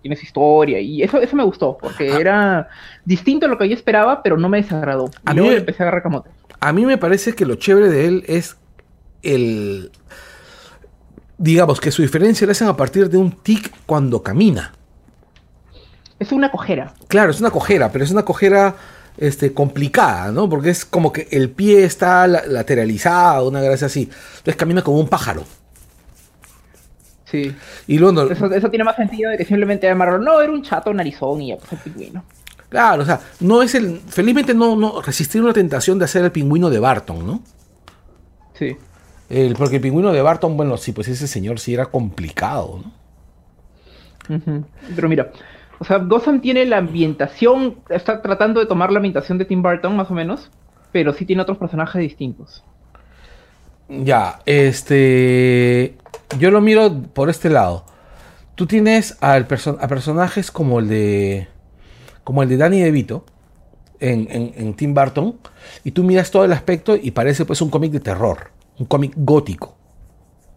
tiene 0.01 0.17
su 0.17 0.25
historia. 0.25 0.81
Y 0.81 1.01
eso, 1.01 1.17
eso 1.21 1.33
me 1.37 1.45
gustó, 1.45 1.77
porque 1.79 2.11
Ah. 2.11 2.19
era 2.19 2.67
distinto 3.05 3.45
a 3.45 3.49
lo 3.49 3.57
que 3.57 3.69
yo 3.69 3.73
esperaba, 3.73 4.21
pero 4.21 4.35
no 4.37 4.49
me 4.49 4.57
desagradó. 4.61 5.05
A 5.23 5.31
Y 5.31 5.35
mí 5.35 5.37
luego 5.39 5.51
le 5.53 5.57
empecé 5.59 5.83
a 5.83 5.85
agarrar 5.85 6.03
camote. 6.03 6.29
A 6.59 6.73
mí 6.73 6.85
me 6.85 6.97
parece 6.97 7.31
que 7.33 7.45
lo 7.45 7.55
chévere 7.55 7.87
de 7.89 8.05
él 8.07 8.23
es 8.27 8.57
el. 9.33 9.91
Digamos 11.37 11.79
que 11.79 11.91
su 11.91 12.01
diferencia 12.01 12.47
la 12.47 12.51
hacen 12.53 12.67
a 12.67 12.75
partir 12.75 13.09
de 13.09 13.17
un 13.17 13.31
tic 13.31 13.71
cuando 13.85 14.23
camina. 14.23 14.73
Es 16.19 16.31
una 16.31 16.49
cojera. 16.51 16.93
Claro, 17.07 17.29
es 17.31 17.39
una 17.39 17.51
cojera, 17.51 17.91
pero 17.91 18.03
es 18.03 18.09
una 18.09 18.25
cojera 18.25 18.75
este, 19.17 19.53
complicada, 19.53 20.31
¿no? 20.31 20.49
Porque 20.49 20.71
es 20.71 20.83
como 20.83 21.13
que 21.13 21.27
el 21.29 21.51
pie 21.51 21.83
está 21.83 22.25
la- 22.25 22.45
lateralizado, 22.47 23.47
una 23.47 23.61
gracia 23.61 23.85
así. 23.85 24.09
Entonces 24.37 24.55
camina 24.55 24.81
como 24.81 24.97
un 24.99 25.07
pájaro. 25.07 25.43
Sí. 27.25 27.53
Y 27.87 27.99
luego, 27.99 28.13
no- 28.23 28.31
Eso, 28.31 28.45
eso 28.51 28.69
tiene 28.69 28.83
más 28.83 28.95
sentido 28.95 29.29
de 29.29 29.37
que 29.37 29.45
simplemente 29.45 29.85
llamarlo, 29.85 30.17
no, 30.17 30.41
era 30.41 30.51
un 30.51 30.63
chato 30.63 30.91
narizón 30.93 31.41
y 31.41 31.49
ya, 31.49 31.57
pues 31.57 31.71
el 31.73 31.77
pingüino. 31.79 32.23
claro, 32.69 33.03
o 33.03 33.05
sea, 33.05 33.19
no 33.41 33.61
es 33.61 33.75
el. 33.75 33.99
Felizmente 34.07 34.53
no, 34.55 34.75
no 34.75 35.01
resistieron 35.01 35.47
la 35.47 35.53
tentación 35.53 35.99
de 35.99 36.05
hacer 36.05 36.23
el 36.23 36.31
pingüino 36.31 36.69
de 36.71 36.79
Barton, 36.79 37.27
¿no? 37.27 37.41
Sí. 38.57 38.75
El, 39.29 39.55
porque 39.55 39.77
el 39.77 39.81
pingüino 39.81 40.11
de 40.13 40.21
Barton, 40.21 40.55
bueno, 40.57 40.77
sí, 40.77 40.91
pues 40.93 41.07
ese 41.07 41.27
señor 41.27 41.59
sí 41.59 41.73
era 41.73 41.87
complicado, 41.87 42.81
¿no? 42.83 42.91
Pero 44.95 45.09
mira, 45.09 45.31
o 45.79 45.85
sea, 45.85 45.97
Gotham 45.99 46.41
tiene 46.41 46.65
la 46.65 46.77
ambientación, 46.77 47.77
está 47.89 48.21
tratando 48.21 48.59
de 48.59 48.65
tomar 48.65 48.91
la 48.91 48.97
ambientación 48.97 49.37
de 49.37 49.45
Tim 49.45 49.61
Burton 49.61 49.95
más 49.95 50.09
o 50.11 50.13
menos, 50.13 50.51
pero 50.91 51.13
sí 51.13 51.25
tiene 51.25 51.41
otros 51.41 51.57
personajes 51.57 52.01
distintos. 52.01 52.63
Ya, 53.89 54.39
este. 54.45 55.97
Yo 56.39 56.51
lo 56.51 56.59
miro 56.61 57.03
por 57.13 57.29
este 57.29 57.49
lado. 57.49 57.85
Tú 58.55 58.67
tienes 58.67 59.17
al 59.21 59.47
perso- 59.47 59.77
a 59.79 59.87
personajes 59.87 60.51
como 60.51 60.79
el 60.79 60.89
de. 60.89 61.47
Como 62.23 62.43
el 62.43 62.49
de 62.49 62.57
Danny 62.57 62.81
DeVito 62.81 63.25
en, 63.99 64.27
en, 64.29 64.53
en 64.57 64.73
Tim 64.73 64.93
Burton. 64.93 65.37
Y 65.85 65.91
tú 65.91 66.03
miras 66.03 66.31
todo 66.31 66.43
el 66.43 66.51
aspecto 66.51 66.95
y 66.97 67.11
parece 67.11 67.45
pues 67.45 67.61
un 67.61 67.69
cómic 67.69 67.91
de 67.91 68.01
terror. 68.01 68.51
Un 68.79 68.85
cómic 68.85 69.13
gótico. 69.15 69.75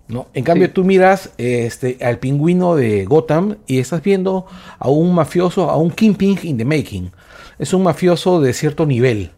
¿no? 0.09 0.27
En 0.35 0.43
cambio, 0.43 0.67
Sí. 0.67 0.73
tú 0.75 0.85
miras 0.85 1.31
este, 1.39 1.97
al 2.03 2.19
pingüino 2.19 2.75
de 2.75 3.05
Gotham 3.05 3.59
y 3.69 3.79
estás 3.79 4.03
viendo 4.03 4.45
a 4.79 4.89
un 4.89 5.15
mafioso, 5.15 5.71
a 5.71 5.77
un 5.77 5.91
Kingpin 5.93 6.37
in 6.43 6.59
the 6.59 6.65
making. 6.65 7.13
Es 7.61 7.73
un 7.73 7.85
mafioso 7.85 8.41
de 8.41 8.53
cierto 8.53 8.87
nivel. 8.87 9.31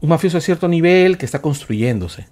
Un 0.00 0.08
mafioso 0.08 0.38
de 0.38 0.40
cierto 0.40 0.68
nivel 0.68 1.18
que 1.18 1.26
está 1.26 1.42
construyéndose. 1.42 2.28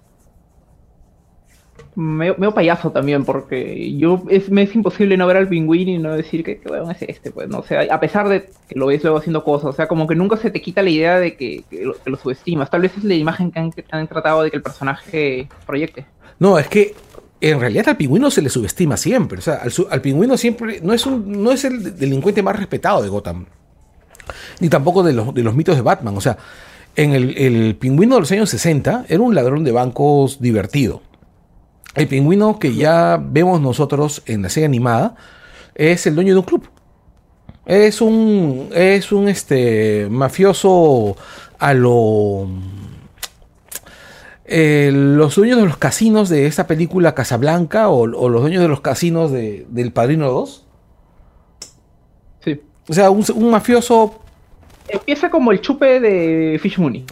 Medio, 1.95 2.37
medio 2.39 2.55
payaso 2.55 2.91
también, 2.91 3.25
porque 3.25 3.95
yo 3.97 4.23
es, 4.31 4.51
me 4.51 4.63
es 4.63 4.75
imposible 4.75 5.17
no 5.19 5.27
ver 5.27 5.37
al 5.37 5.49
pingüino 5.49 5.91
y 5.91 5.99
no 5.99 6.15
decir 6.15 6.43
que, 6.43 6.59
que 6.59 6.69
weón 6.71 6.91
es 6.91 7.03
este, 7.03 7.31
pues, 7.31 7.49
no 7.51 7.59
o 7.59 7.63
sea, 7.63 7.83
a 7.83 8.01
pesar 8.01 8.31
de 8.31 8.49
que 8.67 8.79
lo 8.79 8.87
ves 8.87 9.03
luego 9.03 9.19
haciendo 9.19 9.45
cosas, 9.45 9.67
o 9.67 9.73
sea, 9.75 9.89
como 9.89 10.07
que 10.07 10.15
nunca 10.15 10.39
se 10.39 10.51
te 10.51 10.63
quita 10.63 10.83
la 10.83 10.89
idea 10.89 11.19
de 11.19 11.37
que, 11.37 11.65
lo, 11.71 11.95
que 11.95 12.11
lo 12.11 12.17
subestimas. 12.17 12.71
Tal 12.71 12.81
vez 12.81 12.97
es 12.97 13.05
la 13.05 13.15
imagen 13.15 13.51
que 13.51 13.59
han, 13.59 13.71
que 13.73 13.85
han 13.91 14.09
tratado 14.09 14.43
de 14.43 14.51
que 14.51 14.57
el 14.57 14.63
personaje 14.63 15.49
proyecte. 15.67 16.07
No, 16.39 16.59
es 16.59 16.67
que 16.69 16.95
en 17.43 17.61
realidad 17.61 17.89
al 17.89 17.97
pingüino 17.97 18.31
se 18.31 18.41
le 18.41 18.49
subestima 18.49 18.97
siempre. 18.97 19.39
O 19.39 19.43
sea, 19.43 19.57
al, 19.57 19.73
al 19.91 20.01
pingüino 20.01 20.37
siempre 20.37 20.81
no 20.81 20.95
es, 20.95 21.05
un, 21.05 21.43
no 21.43 21.53
es 21.53 21.65
el 21.65 21.99
delincuente 21.99 22.43
más 22.43 22.57
respetado 22.57 23.03
de 23.03 23.09
Gotham. 23.09 23.47
Ni 24.61 24.69
tampoco 24.69 25.03
de 25.03 25.13
los, 25.13 25.35
de 25.35 25.43
los 25.43 25.55
mitos 25.55 25.77
de 25.77 25.83
Batman. 25.83 26.17
O 26.17 26.21
sea, 26.21 26.39
en 26.95 27.13
el, 27.13 27.37
el 27.37 27.75
pingüino 27.77 28.15
de 28.15 28.21
los 28.21 28.33
años 28.33 28.49
60 28.49 29.07
era 29.09 29.21
un 29.21 29.35
ladrón 29.35 29.65
de 29.65 29.73
bancos 29.73 30.41
divertido. 30.41 31.03
El 31.95 32.09
pingüino 32.09 32.59
que 32.59 32.75
ya 32.75 33.21
vemos 33.23 33.61
nosotros 33.61 34.23
en 34.27 34.43
la 34.43 34.49
serie 34.49 34.67
animada 34.67 35.15
es 35.75 36.07
el 36.07 36.15
dueño 36.15 36.35
de 36.35 36.41
un 36.41 36.47
club. 36.47 36.69
Es 37.67 38.01
un, 38.01 38.71
es 38.75 39.13
un 39.13 39.29
este, 39.29 40.09
mafioso 40.11 41.17
a 41.59 41.75
lo 41.75 42.49
eh, 44.45 44.91
los 44.93 45.37
dueños 45.37 45.59
de 45.59 45.67
los 45.67 45.77
casinos 45.77 46.29
de 46.29 46.47
esta 46.47 46.67
película 46.67 47.15
Casablanca 47.15 47.89
o, 47.89 48.01
o 48.03 48.29
los 48.29 48.43
dueños 48.43 48.63
de 48.63 48.69
los 48.69 48.81
casinos 48.81 49.31
de, 49.31 49.67
del 49.69 49.93
Padrino 49.93 50.31
2. 50.31 50.67
Sí. 52.45 52.61
O 52.89 52.93
sea, 52.93 53.11
un, 53.11 53.25
un 53.35 53.51
mafioso, 53.51 54.23
Empieza 54.89 55.31
como 55.31 55.53
el 55.53 55.61
chupe 55.61 56.01
de 56.01 56.59
Fish 56.61 56.79
Mooney. 56.79 57.05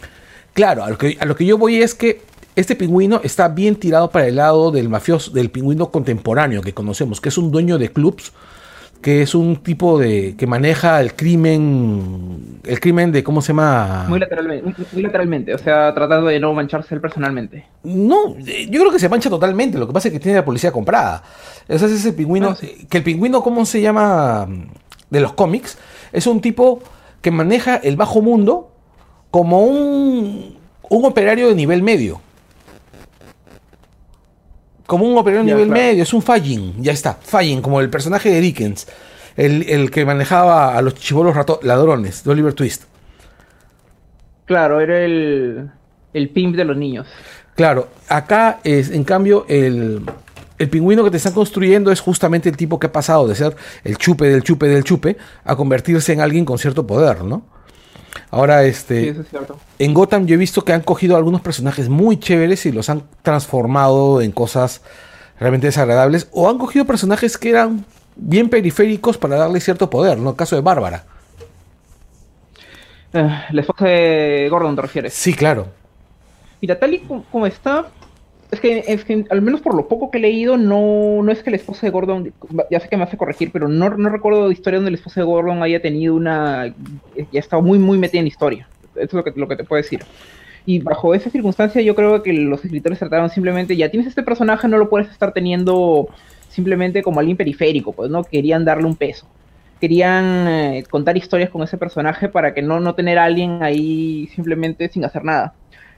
claro, 0.53 0.83
a 0.83 0.89
lo, 0.89 0.97
que, 0.97 1.17
a 1.19 1.25
lo 1.25 1.35
que 1.35 1.45
yo 1.45 1.57
voy 1.57 1.81
es 1.81 1.95
que 1.95 2.21
este 2.55 2.75
pingüino 2.75 3.21
está 3.23 3.47
bien 3.47 3.75
tirado 3.75 4.09
para 4.09 4.27
el 4.27 4.35
lado 4.35 4.71
del 4.71 4.89
mafioso, 4.89 5.31
del 5.31 5.49
pingüino 5.49 5.89
contemporáneo 5.91 6.61
que 6.61 6.73
conocemos, 6.73 7.21
que 7.21 7.29
es 7.29 7.37
un 7.37 7.51
dueño 7.51 7.77
de 7.77 7.91
clubs, 7.91 8.33
que 9.01 9.21
es 9.23 9.33
un 9.33 9.57
tipo 9.57 9.97
de 9.97 10.35
que 10.37 10.45
maneja 10.45 11.01
el 11.01 11.15
crimen, 11.15 12.59
el 12.63 12.79
crimen 12.79 13.11
de, 13.11 13.23
¿cómo 13.23 13.41
se 13.41 13.47
llama? 13.47 14.05
Muy 14.07 14.19
lateralmente, 14.19 14.63
muy, 14.63 14.87
muy 14.93 15.01
lateralmente, 15.01 15.55
o 15.55 15.57
sea, 15.57 15.93
tratando 15.93 16.27
de 16.27 16.39
no 16.39 16.53
mancharse 16.53 16.93
él 16.93 17.01
personalmente. 17.01 17.65
No, 17.83 18.37
yo 18.37 18.79
creo 18.79 18.91
que 18.91 18.99
se 18.99 19.09
mancha 19.09 19.29
totalmente. 19.29 19.79
Lo 19.79 19.87
que 19.87 19.93
pasa 19.93 20.09
es 20.09 20.13
que 20.13 20.19
tiene 20.19 20.37
la 20.37 20.45
policía 20.45 20.71
comprada. 20.71 21.23
Ese 21.67 21.85
es 21.87 21.93
ese 21.93 22.13
pingüino. 22.13 22.49
Ah, 22.49 22.55
sí. 22.55 22.85
Que 22.89 22.99
el 22.99 23.03
pingüino, 23.03 23.41
¿cómo 23.41 23.65
se 23.65 23.81
llama? 23.81 24.47
De 25.09 25.19
los 25.19 25.33
cómics. 25.33 25.77
Es 26.11 26.27
un 26.27 26.39
tipo 26.39 26.81
que 27.21 27.31
maneja 27.31 27.77
el 27.77 27.95
bajo 27.95 28.21
mundo 28.21 28.71
como 29.31 29.63
un, 29.63 30.57
un 30.89 31.05
operario 31.05 31.47
de 31.47 31.55
nivel 31.55 31.81
medio. 31.81 32.21
Como 34.91 35.05
un 35.05 35.17
operario 35.17 35.47
Ya, 35.47 35.55
nivel 35.55 35.69
claro. 35.69 35.81
medio. 35.81 36.03
Es 36.03 36.13
un 36.13 36.21
Fallin. 36.21 36.73
Ya 36.83 36.91
está. 36.91 37.13
Fallin, 37.13 37.61
como 37.61 37.79
el 37.79 37.89
personaje 37.89 38.29
de 38.29 38.41
Dickens. 38.41 38.89
El, 39.37 39.63
el 39.69 39.89
que 39.89 40.03
manejaba 40.03 40.77
a 40.77 40.81
los 40.81 40.95
chivolos 40.95 41.33
ladrones 41.63 42.25
de 42.25 42.29
Oliver 42.29 42.51
Twist. 42.53 42.83
Claro, 44.43 44.81
era 44.81 44.99
el, 44.99 45.69
el 46.13 46.29
pimp 46.31 46.57
de 46.57 46.65
los 46.65 46.75
niños. 46.75 47.07
Claro, 47.55 47.87
acá 48.09 48.59
es, 48.65 48.91
en 48.91 49.05
cambio, 49.05 49.45
el, 49.47 50.01
el 50.57 50.69
pingüino 50.69 51.05
que 51.05 51.11
te 51.11 51.17
están 51.17 51.31
construyendo 51.31 51.89
es 51.89 52.01
justamente 52.01 52.49
el 52.49 52.57
tipo 52.57 52.77
que 52.77 52.87
ha 52.87 52.91
pasado 52.91 53.29
de 53.29 53.35
ser 53.35 53.55
el 53.85 53.95
chupe 53.97 54.27
del 54.27 54.43
chupe 54.43 54.67
del 54.67 54.83
chupe 54.83 55.15
a 55.45 55.55
convertirse 55.55 56.11
en 56.11 56.19
alguien 56.19 56.43
con 56.43 56.57
cierto 56.57 56.85
poder, 56.85 57.23
¿no? 57.23 57.43
Ahora, 58.29 58.61
Sí, 58.63 58.69
este, 58.69 59.09
eso 59.09 59.21
es 59.21 59.29
cierto. 59.29 59.57
en 59.79 59.93
Gotham 59.93 60.25
yo 60.25 60.35
he 60.35 60.37
visto 60.37 60.63
que 60.63 60.73
han 60.73 60.81
cogido 60.81 61.15
algunos 61.17 61.41
personajes 61.41 61.89
muy 61.89 62.17
chéveres 62.19 62.65
y 62.65 62.71
los 62.71 62.89
han 62.89 63.03
transformado 63.21 64.21
en 64.21 64.31
cosas 64.31 64.81
realmente 65.39 65.67
desagradables, 65.67 66.27
o 66.31 66.49
han 66.49 66.57
cogido 66.57 66.85
personajes 66.85 67.37
que 67.37 67.49
eran 67.49 67.83
bien 68.15 68.49
periféricos 68.49 69.17
para 69.17 69.37
darle 69.37 69.59
cierto 69.59 69.89
poder, 69.89 70.17
¿no? 70.19 70.31
El 70.31 70.35
caso 70.35 70.55
de 70.55 70.61
Bárbara. 70.61 71.03
Eh, 73.13 73.29
la 73.51 73.61
esposa 73.61 73.85
de 73.85 74.47
Gordon, 74.49 74.75
¿te 74.75 74.81
refieres? 74.83 75.13
Sí, 75.13 75.33
claro. 75.33 75.67
Mira, 76.61 76.77
tal 76.79 76.93
y 76.93 76.99
como, 76.99 77.23
como 77.25 77.45
está, 77.47 77.87
es 78.51 78.59
que, 78.59 78.83
es 78.85 79.05
que 79.05 79.25
al 79.29 79.41
menos 79.41 79.61
por 79.61 79.73
lo 79.73 79.87
poco 79.87 80.11
que 80.11 80.17
he 80.17 80.21
leído, 80.21 80.57
no, 80.57 81.23
no 81.23 81.31
es 81.31 81.41
que 81.41 81.51
la 81.51 81.55
esposa 81.55 81.87
de 81.87 81.91
Gordon, 81.91 82.33
ya 82.69 82.81
sé 82.81 82.89
que 82.89 82.97
me 82.97 83.03
hace 83.03 83.15
corregir, 83.15 83.49
pero 83.51 83.69
no, 83.69 83.89
no 83.91 84.09
recuerdo 84.09 84.51
historia 84.51 84.77
donde 84.77 84.91
la 84.91 84.97
esposa 84.97 85.21
de 85.21 85.25
Gordon 85.25 85.63
haya 85.63 85.81
tenido 85.81 86.15
una, 86.15 86.73
ya 87.15 87.39
estaba 87.39 87.61
muy, 87.61 87.79
muy 87.79 87.97
metida 87.97 88.19
en 88.19 88.27
historia. 88.27 88.67
Eso 88.95 89.03
es 89.05 89.13
lo 89.13 89.23
que, 89.23 89.31
lo 89.39 89.47
que 89.47 89.55
te 89.55 89.63
puedo 89.63 89.81
decir. 89.81 90.01
Y 90.65 90.79
bajo 90.79 91.15
esa 91.15 91.29
circunstancia 91.29 91.81
yo 91.81 91.95
creo 91.95 92.21
que 92.21 92.33
los 92.33 92.63
escritores 92.63 92.99
trataron 92.99 93.29
simplemente, 93.29 93.77
ya 93.77 93.89
tienes 93.89 94.07
este 94.07 94.21
personaje, 94.21 94.67
no 94.67 94.77
lo 94.77 94.89
puedes 94.89 95.09
estar 95.09 95.31
teniendo 95.31 96.09
simplemente 96.49 97.01
como 97.01 97.21
alguien 97.21 97.37
periférico, 97.37 97.93
pues 97.93 98.11
no 98.11 98.25
querían 98.25 98.65
darle 98.65 98.85
un 98.85 98.97
peso. 98.97 99.27
Querían 99.79 100.47
eh, 100.47 100.83
contar 100.89 101.15
historias 101.15 101.49
con 101.49 101.63
ese 101.63 101.77
personaje 101.77 102.27
para 102.27 102.53
que 102.53 102.61
no, 102.61 102.81
no 102.81 102.95
tener 102.95 103.17
a 103.17 103.23
alguien 103.23 103.63
ahí 103.63 104.27
simplemente 104.35 104.89
sin 104.89 105.05
hacer 105.05 105.23
nada. 105.23 105.55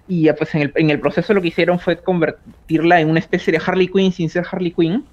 Y 0.08 0.24
ya, 0.24 0.36
pues 0.36 0.54
en 0.56 0.64
el, 0.64 0.72
en 0.76 0.90
el 0.90 1.00
proceso 1.00 1.34
lo 1.34 1.42
que 1.42 1.48
hicieron 1.48 1.80
fue 1.80 1.98
convertirla 1.98 3.00
en 3.00 3.10
una 3.10 3.20
especie 3.20 3.54
de 3.54 3.62
Harley 3.66 3.88
Quinn 3.88 4.12
sin 4.12 4.30
ser 4.30 4.46
Harley 4.50 4.72
Quinn, 4.72 5.06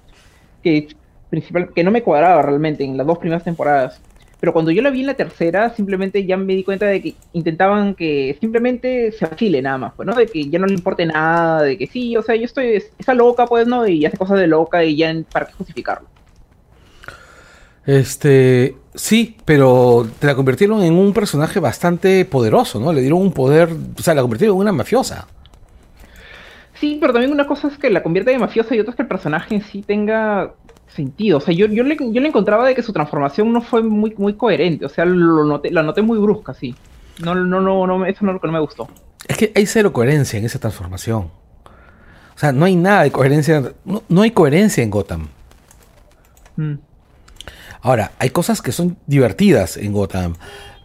que, 0.63 0.89
principal, 1.29 1.73
que 1.73 1.83
no 1.83 1.91
me 1.91 2.03
cuadraba 2.03 2.41
realmente 2.41 2.83
en 2.83 2.97
las 2.97 3.07
dos 3.07 3.17
primeras 3.17 3.43
temporadas. 3.43 4.01
Pero 4.41 4.53
cuando 4.53 4.71
yo 4.71 4.81
la 4.81 4.89
vi 4.89 5.01
en 5.01 5.05
la 5.05 5.13
tercera, 5.13 5.69
simplemente 5.69 6.25
ya 6.25 6.35
me 6.35 6.55
di 6.55 6.63
cuenta 6.63 6.87
de 6.87 6.99
que 6.99 7.15
intentaban 7.33 7.93
que 7.93 8.35
simplemente 8.41 9.11
se 9.11 9.27
vacile 9.27 9.61
nada 9.61 9.77
más, 9.77 9.93
pues, 9.95 10.07
¿no? 10.07 10.15
De 10.15 10.25
que 10.25 10.49
ya 10.49 10.57
no 10.57 10.65
le 10.65 10.73
importe 10.73 11.05
nada, 11.05 11.61
de 11.61 11.77
que 11.77 11.85
sí, 11.85 12.17
o 12.17 12.23
sea, 12.23 12.35
yo 12.35 12.45
estoy, 12.45 12.83
está 12.97 13.13
loca, 13.13 13.45
pues, 13.45 13.67
¿no? 13.67 13.87
Y 13.87 14.03
hace 14.03 14.17
cosas 14.17 14.39
de 14.39 14.47
loca 14.47 14.83
y 14.83 14.97
ya, 14.97 15.15
¿para 15.31 15.45
qué 15.45 15.53
justificarlo? 15.53 16.07
Este, 17.91 18.77
sí, 18.95 19.35
pero 19.43 20.07
te 20.19 20.25
la 20.25 20.33
convirtieron 20.33 20.81
en 20.81 20.93
un 20.93 21.11
personaje 21.11 21.59
bastante 21.59 22.23
poderoso, 22.23 22.79
¿no? 22.79 22.93
Le 22.93 23.01
dieron 23.01 23.19
un 23.19 23.33
poder, 23.33 23.67
o 23.97 24.01
sea, 24.01 24.13
la 24.13 24.21
convirtieron 24.21 24.55
en 24.55 24.61
una 24.61 24.71
mafiosa. 24.71 25.27
Sí, 26.73 26.97
pero 27.01 27.11
también 27.11 27.33
una 27.33 27.45
cosa 27.45 27.67
es 27.67 27.77
que 27.77 27.89
la 27.89 28.01
convierte 28.01 28.31
de 28.31 28.39
mafiosa 28.39 28.73
y 28.73 28.79
otra 28.79 28.91
es 28.91 28.95
que 28.95 29.01
el 29.01 29.09
personaje 29.09 29.55
en 29.55 29.61
sí 29.61 29.81
tenga 29.81 30.53
sentido. 30.87 31.39
O 31.39 31.41
sea, 31.41 31.53
yo, 31.53 31.65
yo, 31.65 31.83
le, 31.83 31.97
yo 31.97 32.21
le 32.21 32.27
encontraba 32.29 32.65
de 32.65 32.75
que 32.75 32.81
su 32.81 32.93
transformación 32.93 33.51
no 33.51 33.61
fue 33.61 33.83
muy, 33.83 34.15
muy 34.17 34.35
coherente. 34.35 34.85
O 34.85 34.89
sea, 34.89 35.03
lo 35.03 35.43
noté, 35.43 35.69
la 35.69 35.83
noté 35.83 36.01
muy 36.01 36.17
brusca, 36.17 36.53
sí. 36.53 36.73
No, 37.21 37.35
no, 37.35 37.59
no, 37.59 37.85
no, 37.85 38.05
eso 38.05 38.25
no, 38.25 38.39
no 38.41 38.51
me 38.53 38.59
gustó. 38.61 38.87
Es 39.27 39.35
que 39.35 39.51
hay 39.53 39.65
cero 39.65 39.91
coherencia 39.91 40.39
en 40.39 40.45
esa 40.45 40.59
transformación. 40.59 41.23
O 41.23 42.37
sea, 42.37 42.53
no 42.53 42.63
hay 42.63 42.77
nada 42.77 43.03
de 43.03 43.11
coherencia, 43.11 43.73
no, 43.83 44.01
no 44.07 44.21
hay 44.21 44.31
coherencia 44.31 44.81
en 44.81 44.89
Gotham. 44.89 45.27
Mm. 46.55 46.75
Ahora, 47.81 48.11
hay 48.19 48.29
cosas 48.29 48.61
que 48.61 48.71
son 48.71 48.97
divertidas 49.07 49.77
en 49.77 49.91
Gotham 49.91 50.35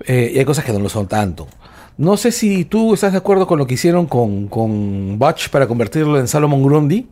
eh, 0.07 0.33
y 0.35 0.39
hay 0.39 0.45
cosas 0.45 0.65
que 0.65 0.73
no 0.73 0.79
lo 0.79 0.89
son 0.89 1.09
tanto. 1.09 1.47
No 1.99 2.17
sé 2.17 2.31
si 2.33 2.65
tú 2.65 2.95
estás 2.95 3.13
de 3.13 3.19
acuerdo 3.19 3.47
con 3.47 3.59
lo 3.59 3.67
que 3.67 3.75
hicieron 3.75 4.07
con, 4.07 4.49
con 4.49 5.19
Butch 5.19 5.49
para 5.49 5.67
convertirlo 5.67 6.19
en 6.19 6.29
Salomon 6.29 6.63
Grundy. 6.63 7.07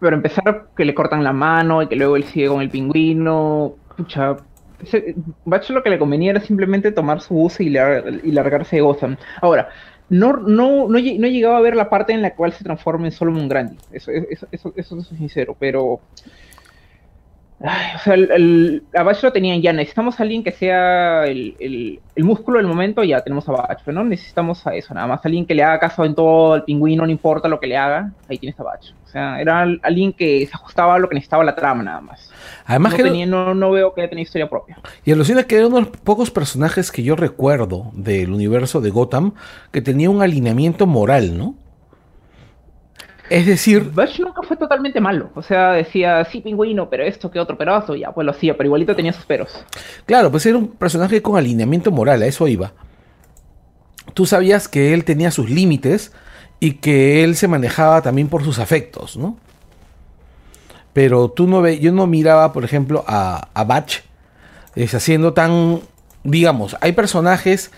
Pero 0.00 0.16
empezar 0.16 0.66
que 0.76 0.84
le 0.84 0.94
cortan 0.94 1.22
la 1.24 1.32
mano 1.32 1.82
y 1.82 1.88
que 1.88 1.96
luego 1.96 2.16
él 2.16 2.24
sigue 2.24 2.48
con 2.48 2.60
el 2.60 2.70
pingüino. 2.70 3.74
Pucha. 3.96 4.36
Ese, 4.82 5.14
lo 5.68 5.82
que 5.82 5.90
le 5.90 5.98
convenía 5.98 6.32
era 6.32 6.40
simplemente 6.40 6.92
tomar 6.92 7.20
su 7.20 7.34
bus 7.34 7.60
y, 7.60 7.70
lar- 7.70 8.20
y 8.22 8.32
largarse 8.32 8.76
de 8.76 8.82
Gotham. 8.82 9.16
Ahora, 9.40 9.68
no, 10.10 10.36
no, 10.36 10.88
no, 10.88 10.98
no 10.98 11.56
a 11.56 11.60
ver 11.60 11.76
la 11.76 11.88
parte 11.88 12.12
en 12.12 12.22
la 12.22 12.34
cual 12.34 12.52
se 12.52 12.64
transforma 12.64 13.06
en 13.06 13.12
Solomon 13.12 13.48
Grandi. 13.48 13.78
Eso, 13.92 14.10
eso, 14.10 14.46
eso, 14.50 14.72
eso, 14.76 14.98
eso 14.98 14.98
es 15.00 15.18
sincero, 15.18 15.56
pero. 15.58 16.00
Ay, 17.66 17.96
o 17.96 17.98
sea, 17.98 18.14
el, 18.14 18.30
el, 18.30 18.82
a 18.94 19.02
Batch 19.02 19.22
lo 19.22 19.32
tenían 19.32 19.62
ya. 19.62 19.72
Necesitamos 19.72 20.20
a 20.20 20.22
alguien 20.22 20.44
que 20.44 20.52
sea 20.52 21.24
el, 21.24 21.56
el, 21.58 21.98
el 22.14 22.24
músculo 22.24 22.58
del 22.58 22.66
momento. 22.66 23.02
Ya 23.02 23.20
tenemos 23.22 23.48
a 23.48 23.52
Batch, 23.52 23.80
pero 23.84 23.94
no 23.96 24.04
necesitamos 24.04 24.66
a 24.66 24.74
eso. 24.74 24.92
Nada 24.92 25.06
más 25.06 25.24
alguien 25.24 25.46
que 25.46 25.54
le 25.54 25.62
haga 25.64 25.78
caso 25.78 26.04
en 26.04 26.14
todo 26.14 26.52
al 26.54 26.64
pingüino, 26.64 27.04
no 27.06 27.10
importa 27.10 27.48
lo 27.48 27.58
que 27.60 27.66
le 27.66 27.76
haga. 27.76 28.12
Ahí 28.28 28.38
tienes 28.38 28.58
a 28.60 28.64
Batch. 28.64 28.90
O 29.06 29.08
sea, 29.08 29.40
era 29.40 29.60
al- 29.60 29.80
alguien 29.82 30.12
que 30.12 30.44
se 30.46 30.52
ajustaba 30.54 30.96
a 30.96 30.98
lo 30.98 31.08
que 31.08 31.14
necesitaba 31.14 31.42
la 31.44 31.54
trama, 31.54 31.82
nada 31.84 32.00
más. 32.00 32.30
Además 32.66 32.92
no, 32.92 32.96
que 32.98 33.02
tenía- 33.04 33.26
no, 33.26 33.54
no 33.54 33.70
veo 33.70 33.94
que 33.94 34.02
haya 34.02 34.10
tenido 34.10 34.24
historia 34.24 34.48
propia. 34.50 34.76
Y 35.04 35.12
alucina 35.12 35.44
que 35.44 35.56
era 35.56 35.66
uno 35.66 35.76
de 35.76 35.82
los 35.82 35.90
pocos 35.98 36.30
personajes 36.30 36.92
que 36.92 37.02
yo 37.02 37.16
recuerdo 37.16 37.92
del 37.94 38.30
universo 38.32 38.80
de 38.80 38.90
Gotham 38.90 39.32
que 39.70 39.80
tenía 39.80 40.10
un 40.10 40.20
alineamiento 40.20 40.86
moral, 40.86 41.38
¿no? 41.38 41.54
Es 43.30 43.46
decir, 43.46 43.90
Batch 43.92 44.20
nunca 44.20 44.42
fue 44.42 44.56
totalmente 44.56 45.00
malo. 45.00 45.30
O 45.34 45.42
sea, 45.42 45.72
decía, 45.72 46.24
sí, 46.24 46.40
pingüino, 46.40 46.90
pero 46.90 47.04
esto, 47.04 47.30
que 47.30 47.40
otro 47.40 47.56
pedazo. 47.56 47.96
Ya, 47.96 48.12
pues 48.12 48.24
lo 48.24 48.32
hacía, 48.32 48.56
pero 48.56 48.66
igualito 48.66 48.94
tenía 48.94 49.12
sus 49.12 49.24
peros. 49.24 49.64
claro, 50.04 50.30
pues 50.30 50.44
era 50.46 50.58
un 50.58 50.68
personaje 50.68 51.22
con 51.22 51.36
alineamiento 51.36 51.90
moral, 51.90 52.22
a 52.22 52.26
eso 52.26 52.46
iba. 52.46 52.72
Tú 54.12 54.26
sabías 54.26 54.68
que 54.68 54.92
él 54.92 55.04
tenía 55.04 55.30
sus 55.30 55.48
límites 55.48 56.12
y 56.60 56.74
que 56.74 57.24
él 57.24 57.36
se 57.36 57.48
manejaba 57.48 58.02
también 58.02 58.28
por 58.28 58.44
sus 58.44 58.58
afectos, 58.58 59.16
¿no? 59.16 59.38
Pero 60.92 61.30
tú 61.30 61.48
no 61.48 61.60
ve, 61.60 61.80
yo 61.80 61.90
no 61.90 62.06
miraba, 62.06 62.52
por 62.52 62.64
ejemplo, 62.64 63.04
a, 63.08 63.48
a 63.54 63.64
Batch 63.64 64.00
es, 64.76 64.94
haciendo 64.94 65.32
tan, 65.32 65.80
digamos, 66.22 66.76
hay 66.80 66.92
personajes 66.92 67.70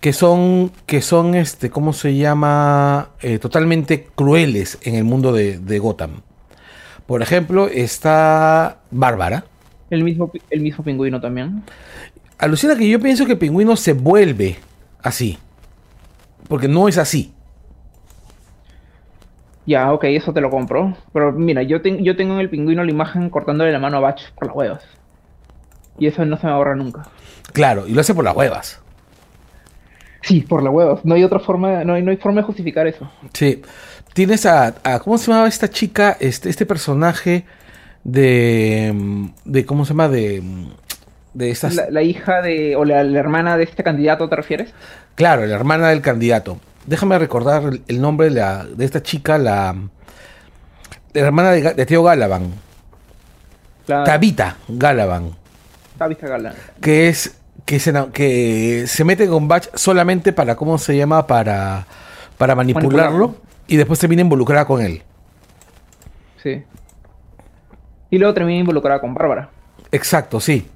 que 0.00 0.12
son, 0.12 0.70
que 0.86 1.00
son, 1.00 1.34
este, 1.34 1.70
¿cómo 1.70 1.92
se 1.92 2.14
llama? 2.16 3.10
Eh, 3.22 3.38
totalmente 3.38 4.08
crueles 4.14 4.78
en 4.82 4.94
el 4.96 5.04
mundo 5.04 5.32
de, 5.32 5.58
de 5.58 5.78
Gotham. 5.78 6.20
Por 7.06 7.22
ejemplo, 7.22 7.68
está 7.68 8.78
Bárbara. 8.90 9.44
El 9.90 10.04
mismo, 10.04 10.30
el 10.50 10.60
mismo 10.60 10.84
pingüino 10.84 11.20
también. 11.20 11.62
Alucina 12.38 12.76
que 12.76 12.88
yo 12.88 13.00
pienso 13.00 13.26
que 13.26 13.36
Pingüino 13.36 13.76
se 13.76 13.92
vuelve 13.92 14.58
así. 15.02 15.38
Porque 16.48 16.68
no 16.68 16.88
es 16.88 16.98
así. 16.98 17.32
Ya, 19.66 19.92
ok, 19.92 20.04
eso 20.04 20.32
te 20.32 20.40
lo 20.40 20.50
compro. 20.50 20.96
Pero 21.12 21.32
mira, 21.32 21.62
yo, 21.62 21.80
ten- 21.82 22.04
yo 22.04 22.16
tengo 22.16 22.34
en 22.34 22.40
el 22.40 22.50
pingüino 22.50 22.84
la 22.84 22.90
imagen 22.90 23.30
cortándole 23.30 23.72
la 23.72 23.78
mano 23.78 23.96
a 23.98 24.00
Batch 24.00 24.30
por 24.34 24.46
las 24.48 24.56
huevas. 24.56 24.84
Y 25.98 26.06
eso 26.06 26.24
no 26.24 26.36
se 26.36 26.46
me 26.46 26.52
ahorra 26.52 26.76
nunca. 26.76 27.12
Claro, 27.52 27.86
y 27.86 27.92
lo 27.94 28.00
hace 28.00 28.14
por 28.14 28.24
las 28.24 28.36
huevas. 28.36 28.83
Sí, 30.24 30.40
por 30.40 30.62
las 30.62 30.72
huevas. 30.72 31.04
No 31.04 31.14
hay 31.14 31.22
otra 31.24 31.38
forma, 31.38 31.84
no 31.84 31.94
hay, 31.94 32.02
no 32.02 32.10
hay 32.10 32.16
forma 32.16 32.40
de 32.40 32.46
justificar 32.46 32.86
eso. 32.86 33.10
Sí. 33.32 33.62
Tienes 34.14 34.46
a, 34.46 34.74
a- 34.82 34.98
¿Cómo 35.00 35.18
se 35.18 35.30
llamaba 35.30 35.48
esta 35.48 35.68
chica? 35.68 36.16
Este, 36.20 36.48
este 36.48 36.66
personaje 36.66 37.44
de. 38.04 39.28
de 39.44 39.66
¿Cómo 39.66 39.84
se 39.84 39.90
llama? 39.90 40.08
De. 40.08 40.42
De 41.34 41.50
estas. 41.50 41.74
La, 41.74 41.90
la 41.90 42.02
hija 42.02 42.42
de, 42.42 42.76
o 42.76 42.84
la, 42.84 43.02
la 43.04 43.18
hermana 43.18 43.56
de 43.56 43.64
este 43.64 43.82
candidato, 43.82 44.28
¿te 44.28 44.36
refieres? 44.36 44.72
Claro, 45.16 45.44
la 45.46 45.54
hermana 45.54 45.88
del 45.88 46.00
candidato. 46.00 46.58
Déjame 46.86 47.18
recordar 47.18 47.62
el, 47.64 47.82
el 47.88 48.00
nombre 48.00 48.28
de, 48.28 48.34
la, 48.36 48.64
de 48.64 48.84
esta 48.84 49.02
chica, 49.02 49.36
la. 49.38 49.74
La 51.12 51.20
hermana 51.20 51.50
de, 51.52 51.86
Theo 51.86 52.02
Galavan. 52.02 52.52
La 53.86 54.04
Tabita 54.04 54.56
Galavan. 54.68 55.30
Tabitha 55.98 56.26
Gala. 56.26 56.54
que 56.80 57.08
es 57.08 57.36
que 57.64 57.78
se, 57.80 57.92
que 58.12 58.84
se 58.86 59.04
mete 59.04 59.26
con 59.26 59.48
Batch 59.48 59.68
solamente 59.74 60.32
para, 60.32 60.54
¿cómo 60.56 60.76
se 60.78 60.96
llama? 60.96 61.26
Para, 61.26 61.86
para 62.38 62.54
manipularlo, 62.54 62.98
Manipularlo. 62.98 63.36
y 63.66 63.76
después 63.76 63.98
termina 63.98 64.22
involucrada 64.22 64.66
con 64.66 64.82
él. 64.82 65.02
Sí. 66.42 66.62
Y 68.10 68.18
luego 68.18 68.34
termina 68.34 68.60
involucrada 68.60 69.00
con 69.00 69.14
Bárbara. 69.14 69.50
Exacto, 69.90 70.40
sí. 70.40 70.66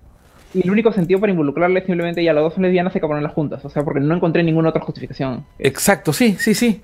Y 0.55 0.63
el 0.65 0.71
único 0.71 0.93
sentido 0.93 1.21
para 1.21 1.31
involucrarla 1.31 1.79
es 1.81 1.85
simplemente 1.87 2.25
ya 2.25 2.33
las 2.33 2.43
dos 2.43 2.55
son 2.55 2.63
lesbianas 2.63 2.95
hay 2.95 3.01
que 3.01 3.07
ponerlas 3.07 3.35
juntas. 3.35 3.63
O 3.65 3.69
sea, 3.71 3.85
porque 3.85 4.01
no 4.01 4.15
encontré 4.15 4.43
ninguna 4.43 4.71
otra 4.71 4.81
justificación. 4.83 5.45
Exacto, 5.59 6.13
sí, 6.13 6.37
sí, 6.41 6.55
sí. 6.55 6.81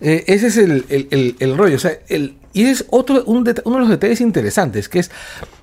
Eh, 0.00 0.24
ese 0.28 0.46
es 0.48 0.56
el, 0.56 0.84
el- 0.88 1.08
el- 1.10 1.36
el 1.40 1.56
rollo. 1.58 1.76
O 1.76 1.78
sea, 1.80 1.92
el, 2.08 2.36
y 2.52 2.64
es 2.66 2.86
otro, 2.90 3.24
un 3.24 3.38
uno 3.64 3.74
de 3.76 3.80
los 3.80 3.88
detalles 3.88 4.20
interesantes, 4.20 4.88
que 4.88 5.00
es, 5.00 5.10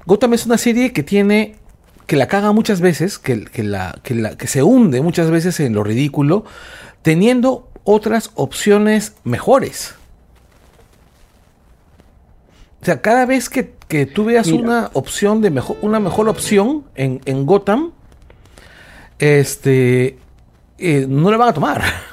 Gotham 0.05 0.33
es 0.33 0.45
una 0.45 0.57
serie 0.57 0.91
que 0.91 1.03
tiene, 1.03 1.55
que 2.05 2.15
la 2.15 2.27
caga 2.27 2.51
muchas 2.51 2.81
veces, 2.81 3.19
que, 3.19 3.45
que 3.45 3.63
la, 3.63 3.99
que, 4.03 4.15
la, 4.15 4.37
que 4.37 4.47
se 4.47 4.63
hunde 4.63 5.01
muchas 5.01 5.29
veces 5.29 5.59
en 5.59 5.73
lo 5.73 5.83
ridículo, 5.83 6.45
teniendo 7.01 7.69
otras 7.83 8.31
opciones 8.35 9.15
mejores. 9.23 9.95
O 12.81 12.85
sea, 12.85 13.01
cada 13.01 13.25
vez 13.25 13.49
que, 13.49 13.73
que 13.87 14.05
tú 14.05 14.25
veas 14.25 14.47
Mira. 14.47 14.63
una 14.63 14.89
opción 14.93 15.41
de 15.41 15.51
mejor, 15.51 15.77
una 15.81 15.99
mejor 15.99 16.27
opción 16.27 16.85
en, 16.95 17.21
en 17.25 17.45
Gotham, 17.45 17.91
este, 19.19 20.17
eh, 20.79 21.05
no 21.07 21.29
la 21.29 21.37
van 21.37 21.49
a 21.49 21.53
tomar. 21.53 21.83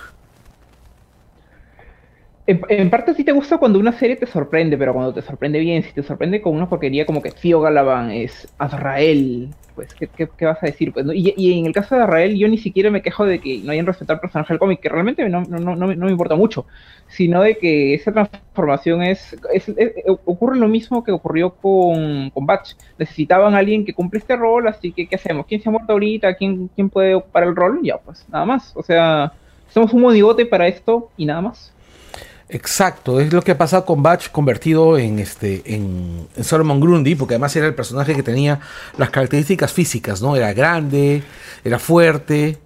En, 2.51 2.89
parte 2.89 3.13
sí 3.15 3.25
te 3.25 3.33
gusta 3.33 3.59
cuando 3.59 3.79
una 3.79 3.93
serie 3.93 4.17
te 4.17 4.25
sorprende, 4.27 4.79
pero 4.79 4.95
cuando 4.95 5.13
te 5.13 5.21
sorprende 5.21 5.59
bien, 5.59 5.83
si 5.83 5.93
te 5.93 6.03
sorprende 6.03 6.41
con 6.41 6.57
una 6.57 6.67
porquería 6.69 7.05
como 7.05 7.21
que 7.21 7.31
Theo 7.31 7.61
Galavan 7.61 8.11
es 8.11 8.49
Azrael, 8.57 9.55
pues, 9.75 9.95
¿qué, 9.95 10.09
qué- 10.09 10.47
vas 10.47 10.63
a 10.63 10.67
decir? 10.67 10.95
Pues, 10.95 11.05
¿no? 11.05 11.13
y, 11.13 11.59
en 11.59 11.67
el 11.67 11.75
caso 11.75 11.95
de 11.95 12.03
Azrael, 12.03 12.39
yo 12.39 12.49
ni 12.49 12.57
siquiera 12.57 12.91
me 12.91 13.03
quejo 13.03 13.27
de 13.27 13.39
que 13.43 13.61
no 13.63 13.71
hayan 13.73 13.85
respetado 13.85 14.15
al 14.17 14.21
personaje 14.23 14.55
del 14.55 14.59
cómic, 14.61 14.81
que 14.81 14.89
realmente 14.89 15.29
no, 15.29 15.43
no, 15.43 15.77
no, 15.77 15.87
me, 15.87 16.11
importa 16.11 16.37
mucho, 16.37 16.67
sino 17.07 17.43
de 17.43 17.59
que 17.59 17.93
esa 17.95 18.13
transformación 18.13 19.03
es, 19.03 19.37
es- 19.53 19.71
ocurre 20.25 20.57
lo 20.57 20.69
mismo 20.69 21.05
que 21.05 21.13
ocurrió 21.13 21.55
con, 21.59 22.31
con 22.31 22.47
Batch. 22.47 22.73
Necesitaban 22.97 23.55
a 23.55 23.59
alguien 23.59 23.85
que 23.85 23.93
cumple 23.95 24.21
este 24.21 24.37
rol, 24.37 24.67
así 24.69 24.93
que 24.95 25.07
¿qué 25.07 25.17
hacemos? 25.17 25.45
¿Quién 25.47 25.61
se 25.61 25.69
ha 25.69 25.73
muerto 25.73 25.93
ahorita? 25.93 26.35
¿Quién, 26.35 26.69
quién 26.69 26.89
puede 26.91 27.15
ocupar 27.15 27.43
el 27.45 27.55
rol? 27.55 27.81
Ya, 27.83 27.99
pues, 27.99 28.27
nada 28.29 28.45
más. 28.47 28.75
O 28.75 28.83
sea, 28.83 29.35
somos 29.67 29.93
un 29.93 30.01
monigote 30.03 30.47
para 30.47 30.67
esto 30.67 31.13
y 31.17 31.27
nada 31.27 31.43
más. 31.43 31.78
Exacto, 32.51 33.21
es 33.21 33.31
lo 33.33 33.43
que 33.43 33.51
ha 33.53 33.59
pasado 33.59 33.85
con 33.85 34.03
Batch 34.03 34.31
convertido 34.31 34.97
en 34.97 35.19
este 35.19 35.63
en, 35.75 36.27
en 36.35 36.45
Solomon 36.45 36.81
Grundy, 36.81 37.15
porque 37.15 37.35
además 37.35 37.55
era 37.57 37.67
el 37.67 37.75
personaje 37.75 38.15
que 38.15 38.23
tenía 38.23 38.59
las 38.97 39.11
características 39.11 39.71
físicas, 39.73 40.23
¿no? 40.23 40.35
Era 40.35 40.55
grande, 40.55 41.23
era 41.63 41.79
fuerte. 41.79 42.57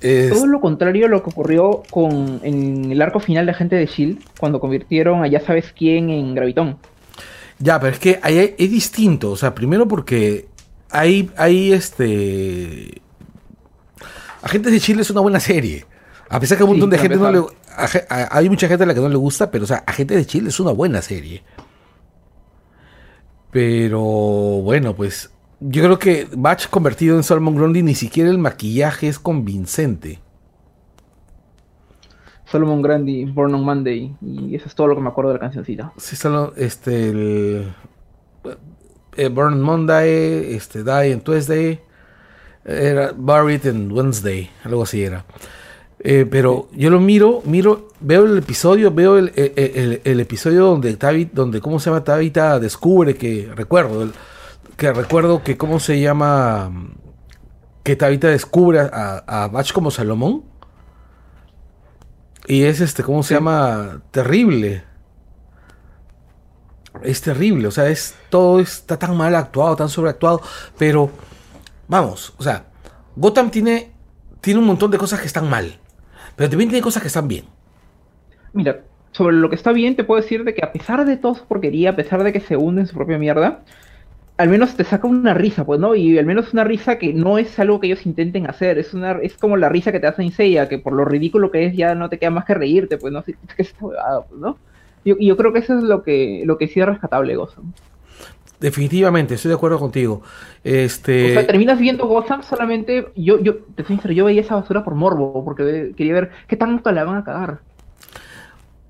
es- 0.00 0.30
Todo 0.32 0.46
lo 0.46 0.60
contrario 0.62 1.04
a 1.06 1.08
lo 1.10 1.22
que 1.22 1.28
ocurrió 1.28 1.82
con, 1.90 2.40
en 2.42 2.90
el 2.90 3.02
arco 3.02 3.20
final 3.20 3.44
de 3.44 3.52
Agente 3.52 3.76
de 3.76 3.84
Shield, 3.84 4.18
cuando 4.40 4.58
convirtieron 4.60 5.22
a 5.22 5.28
ya 5.28 5.40
sabes 5.40 5.74
quién 5.76 6.08
en 6.08 6.34
Gravitón. 6.34 6.78
Ya, 7.58 7.78
pero 7.78 7.92
es 7.92 7.98
que 7.98 8.18
ahí 8.22 8.54
es 8.58 8.70
distinto, 8.70 9.30
o 9.32 9.36
sea, 9.36 9.54
primero 9.54 9.86
porque 9.86 10.46
hay, 10.90 11.30
hay 11.36 11.72
este... 11.72 13.02
Agentes 14.42 14.72
de 14.72 14.80
Chile 14.80 15.02
es 15.02 15.10
una 15.10 15.20
buena 15.20 15.38
serie. 15.38 15.84
A 16.32 16.40
pesar 16.40 16.56
que 16.58 16.62
a 16.62 16.66
un 16.66 16.72
Sí, 16.74 16.80
montón 16.80 16.90
de 16.90 16.98
gente 16.98 17.16
no 17.16 17.30
le... 17.30 17.38
a- 17.76 17.88
a- 18.08 18.38
hay 18.38 18.48
mucha 18.48 18.66
gente 18.68 18.84
a 18.84 18.86
la 18.86 18.94
que 18.94 19.00
no 19.00 19.08
le 19.08 19.16
gusta, 19.16 19.50
pero 19.50 19.64
o 19.64 19.66
sea, 19.66 19.84
Agentes 19.86 20.16
de 20.16 20.26
Chile 20.26 20.48
es 20.48 20.58
una 20.60 20.72
buena 20.72 21.02
serie. 21.02 21.42
Pero 23.50 24.00
bueno, 24.00 24.94
pues 24.96 25.30
yo 25.60 25.82
creo 25.82 25.98
que 25.98 26.26
Batch 26.34 26.68
convertido 26.68 27.16
en 27.16 27.22
Solomon 27.22 27.54
Grundy 27.56 27.82
ni 27.82 27.94
siquiera 27.94 28.30
el 28.30 28.38
maquillaje 28.38 29.08
es 29.08 29.18
convincente. 29.18 30.20
Solomon 32.46 32.82
Grandi, 32.82 33.24
Born 33.24 33.54
on 33.54 33.64
Monday, 33.64 34.14
y 34.20 34.54
eso 34.54 34.66
es 34.66 34.74
todo 34.74 34.86
lo 34.88 34.94
que 34.94 35.00
me 35.00 35.08
acuerdo 35.08 35.30
de 35.30 35.34
la 35.36 35.40
cancioncita. 35.40 35.92
Sí, 35.96 36.16
solo 36.16 36.52
este 36.56 37.08
el 37.10 37.72
eh, 39.16 39.28
Burn 39.28 39.54
on 39.54 39.62
Monday, 39.62 40.54
este 40.54 40.82
Die 40.84 41.14
on 41.14 41.20
Tuesday, 41.22 41.80
era 42.64 43.12
Buried 43.16 43.64
in 43.66 43.90
Wednesday, 43.90 44.50
algo 44.64 44.82
así 44.82 45.02
era. 45.02 45.24
Eh, 46.04 46.26
pero 46.28 46.68
yo 46.72 46.90
lo 46.90 46.98
miro, 46.98 47.42
miro, 47.44 47.90
veo 48.00 48.24
el 48.24 48.36
episodio, 48.38 48.90
veo 48.92 49.18
el, 49.18 49.32
el- 49.36 49.52
el- 49.56 50.00
el 50.04 50.20
episodio 50.20 50.64
donde 50.64 50.96
Tabit, 50.96 51.32
donde 51.32 51.60
cómo 51.60 51.78
se 51.78 51.90
llama 51.90 52.02
Tabitha 52.02 52.58
descubre 52.58 53.14
que 53.14 53.48
recuerdo, 53.54 54.10
que 54.76 54.92
recuerdo 54.92 55.44
que 55.44 55.56
cómo 55.56 55.78
se 55.78 56.00
llama 56.00 56.72
que 57.84 57.94
Tabitha 57.94 58.28
descubre 58.28 58.80
a, 58.80 59.22
a 59.44 59.48
Batch 59.48 59.72
como 59.72 59.90
Salomón. 59.92 60.42
Y 62.48 62.64
es 62.64 62.80
este, 62.80 63.04
¿cómo 63.04 63.22
se 63.22 63.34
llama? 63.34 64.02
Terrible. 64.10 64.82
Es 67.04 67.20
terrible, 67.22 67.68
o 67.68 67.70
sea, 67.70 67.88
es 67.88 68.14
todo 68.28 68.60
está 68.60 68.98
tan 68.98 69.16
mal 69.16 69.34
actuado, 69.34 69.76
tan 69.76 69.88
sobreactuado, 69.88 70.42
pero 70.76 71.10
vamos, 71.88 72.34
o 72.36 72.42
sea, 72.42 72.66
Gotham 73.16 73.50
tiene 73.50 73.92
tiene 74.42 74.60
un 74.60 74.66
montón 74.66 74.90
de 74.90 74.98
cosas 74.98 75.20
que 75.20 75.26
están 75.26 75.48
mal, 75.48 75.78
pero 76.42 76.50
también 76.50 76.70
tiene 76.70 76.82
cosas 76.82 77.02
que 77.02 77.06
están 77.06 77.28
bien. 77.28 77.44
Mira, 78.52 78.80
sobre 79.12 79.36
lo 79.36 79.48
que 79.48 79.54
está 79.54 79.70
bien, 79.70 79.94
te 79.94 80.02
puedo 80.02 80.20
decir 80.20 80.42
de 80.42 80.54
que 80.54 80.64
a 80.64 80.72
pesar 80.72 81.04
de 81.04 81.16
toda 81.16 81.36
su 81.36 81.44
porquería, 81.44 81.90
a 81.90 81.94
pesar 81.94 82.24
de 82.24 82.32
que 82.32 82.40
se 82.40 82.56
hunde 82.56 82.80
en 82.80 82.88
su 82.88 82.96
propia 82.96 83.16
mierda, 83.16 83.62
al 84.38 84.48
menos 84.48 84.74
te 84.74 84.82
saca 84.82 85.06
una 85.06 85.34
risa, 85.34 85.64
pues, 85.64 85.78
¿no? 85.78 85.94
Y 85.94 86.18
al 86.18 86.26
menos 86.26 86.52
una 86.52 86.64
risa 86.64 86.98
que 86.98 87.14
no 87.14 87.38
es 87.38 87.60
algo 87.60 87.78
que 87.78 87.86
ellos 87.86 88.04
intenten 88.06 88.50
hacer, 88.50 88.76
es 88.76 88.92
una 88.92 89.12
es 89.22 89.36
como 89.36 89.56
la 89.56 89.68
risa 89.68 89.92
que 89.92 90.00
te 90.00 90.08
hace 90.08 90.28
Seiya, 90.32 90.68
que 90.68 90.80
por 90.80 90.94
lo 90.94 91.04
ridículo 91.04 91.52
que 91.52 91.64
es 91.64 91.76
ya 91.76 91.94
no 91.94 92.08
te 92.08 92.18
queda 92.18 92.30
más 92.30 92.44
que 92.44 92.54
reírte, 92.54 92.98
pues, 92.98 93.12
¿no? 93.12 93.22
¿Qué 93.24 93.36
es 93.58 93.68
esta 93.68 93.84
huevada, 93.84 94.22
pues, 94.22 94.40
¿no? 94.40 94.58
Yo, 95.04 95.14
yo 95.20 95.36
creo 95.36 95.52
que 95.52 95.60
eso 95.60 95.78
es 95.78 95.84
lo 95.84 96.02
que, 96.02 96.42
lo 96.44 96.58
que 96.58 96.66
sí 96.66 96.80
es 96.80 96.86
rescatable 96.86 97.36
Gotham. 97.36 97.72
Definitivamente, 98.62 99.34
estoy 99.34 99.48
de 99.48 99.56
acuerdo 99.56 99.80
contigo. 99.80 100.22
Este... 100.62 101.32
O 101.32 101.34
sea, 101.34 101.46
terminas 101.48 101.80
viendo 101.80 102.06
Gotham 102.06 102.44
solamente, 102.44 103.08
yo, 103.16 103.40
yo, 103.40 103.56
te 103.74 103.82
soy 103.82 103.96
sincero, 103.96 104.14
yo 104.14 104.24
veía 104.24 104.40
esa 104.40 104.54
basura 104.54 104.84
por 104.84 104.94
morbo, 104.94 105.44
porque 105.44 105.92
quería 105.96 106.14
ver 106.14 106.30
qué 106.46 106.56
tanto 106.56 106.92
la 106.92 107.02
van 107.02 107.16
a 107.16 107.24
cagar. 107.24 107.58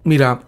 Mira, 0.04 0.40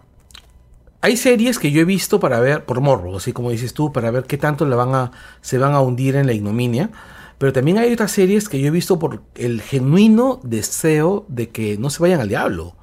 hay 1.00 1.16
series 1.16 1.58
que 1.58 1.70
yo 1.70 1.80
he 1.80 1.86
visto 1.86 2.20
para 2.20 2.38
ver, 2.38 2.66
por 2.66 2.82
morbo, 2.82 3.16
así 3.16 3.32
como 3.32 3.50
dices 3.50 3.72
tú, 3.72 3.94
para 3.94 4.10
ver 4.10 4.24
qué 4.24 4.36
tanto 4.36 4.66
la 4.66 4.76
van 4.76 4.94
a, 4.94 5.10
se 5.40 5.56
van 5.56 5.72
a 5.72 5.80
hundir 5.80 6.16
en 6.16 6.26
la 6.26 6.34
ignominia. 6.34 6.90
Pero 7.38 7.54
también 7.54 7.78
hay 7.78 7.94
otras 7.94 8.12
series 8.12 8.50
que 8.50 8.60
yo 8.60 8.68
he 8.68 8.70
visto 8.70 8.98
por 8.98 9.22
el 9.36 9.62
genuino 9.62 10.38
deseo 10.42 11.24
de 11.28 11.48
que 11.48 11.78
no 11.78 11.88
se 11.88 12.02
vayan 12.02 12.20
al 12.20 12.28
diablo. 12.28 12.76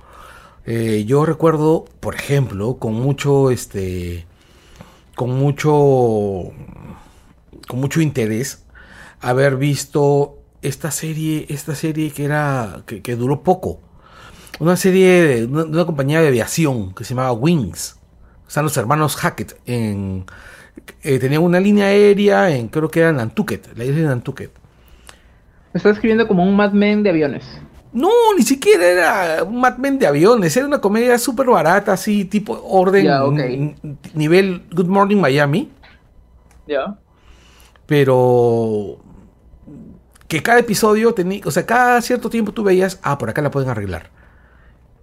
Eh, 0.66 1.04
yo 1.06 1.24
recuerdo, 1.24 1.86
por 2.00 2.16
ejemplo, 2.16 2.78
con 2.78 2.94
mucho, 2.94 3.52
este, 3.52 4.26
con 5.22 5.38
mucho, 5.38 6.52
con 7.68 7.80
mucho 7.80 8.02
interés, 8.02 8.66
haber 9.20 9.56
visto 9.56 10.40
esta 10.64 10.90
serie, 10.90 11.46
esta 11.50 11.76
serie 11.76 12.10
que 12.10 12.26
era, 12.26 12.82
que, 12.88 13.16
duró 13.16 13.44
poco. 13.44 13.82
Una 14.60 14.76
serie 14.76 15.22
de 15.22 15.46
una, 15.46 15.64
de 15.66 15.70
una 15.70 15.86
compañía 15.86 16.22
de 16.22 16.30
aviación 16.30 16.96
que 16.96 17.04
se 17.04 17.14
llamaba 17.14 17.34
Wings. 17.34 18.00
Están 18.48 18.64
los 18.64 18.76
hermanos 18.78 19.16
Hackett 19.16 19.62
en, 19.68 20.26
eh, 21.04 21.20
tenían 21.20 21.44
una 21.44 21.60
línea 21.60 21.86
aérea 21.86 22.50
en, 22.50 22.70
creo 22.70 22.90
que 22.90 23.02
era 23.02 23.12
Nantucket, 23.12 23.78
la 23.78 23.84
isla 23.84 23.98
de 23.98 24.08
Nantucket. 24.08 24.52
Me 25.72 25.78
está 25.78 25.92
escribiendo 25.92 26.28
como 26.28 26.44
un 26.44 26.56
Mad 26.56 26.72
Men 26.72 27.04
de 27.04 27.12
aviones. 27.12 27.46
No, 27.94 28.10
ni 28.38 28.44
siquiera 28.44 28.86
era 28.86 29.44
un 29.44 29.60
Mad 29.60 29.78
Men 29.78 30.00
de 30.00 30.08
aviones, 30.08 30.56
era 30.56 30.66
una 30.66 30.80
comedia 30.80 31.18
súper 31.18 31.48
barata, 31.48 31.94
así, 31.94 32.24
tipo 32.26 32.62
orden, 32.66 33.76
nivel 34.14 34.64
Good 34.72 34.86
Morning 34.88 35.18
Miami, 35.18 35.70
Ya. 36.68 36.98
pero 37.86 38.98
que 40.28 40.42
cada 40.42 40.60
episodio 40.60 41.14
tenía, 41.14 41.42
o 41.46 41.52
sea, 41.52 41.66
cada 41.66 42.02
cierto 42.02 42.30
tiempo 42.30 42.54
tú 42.54 42.64
veías, 42.64 43.00
ah, 43.04 43.18
por 43.18 43.30
acá 43.30 43.42
la 43.42 43.52
pueden 43.52 43.70
arreglar. 43.70 44.10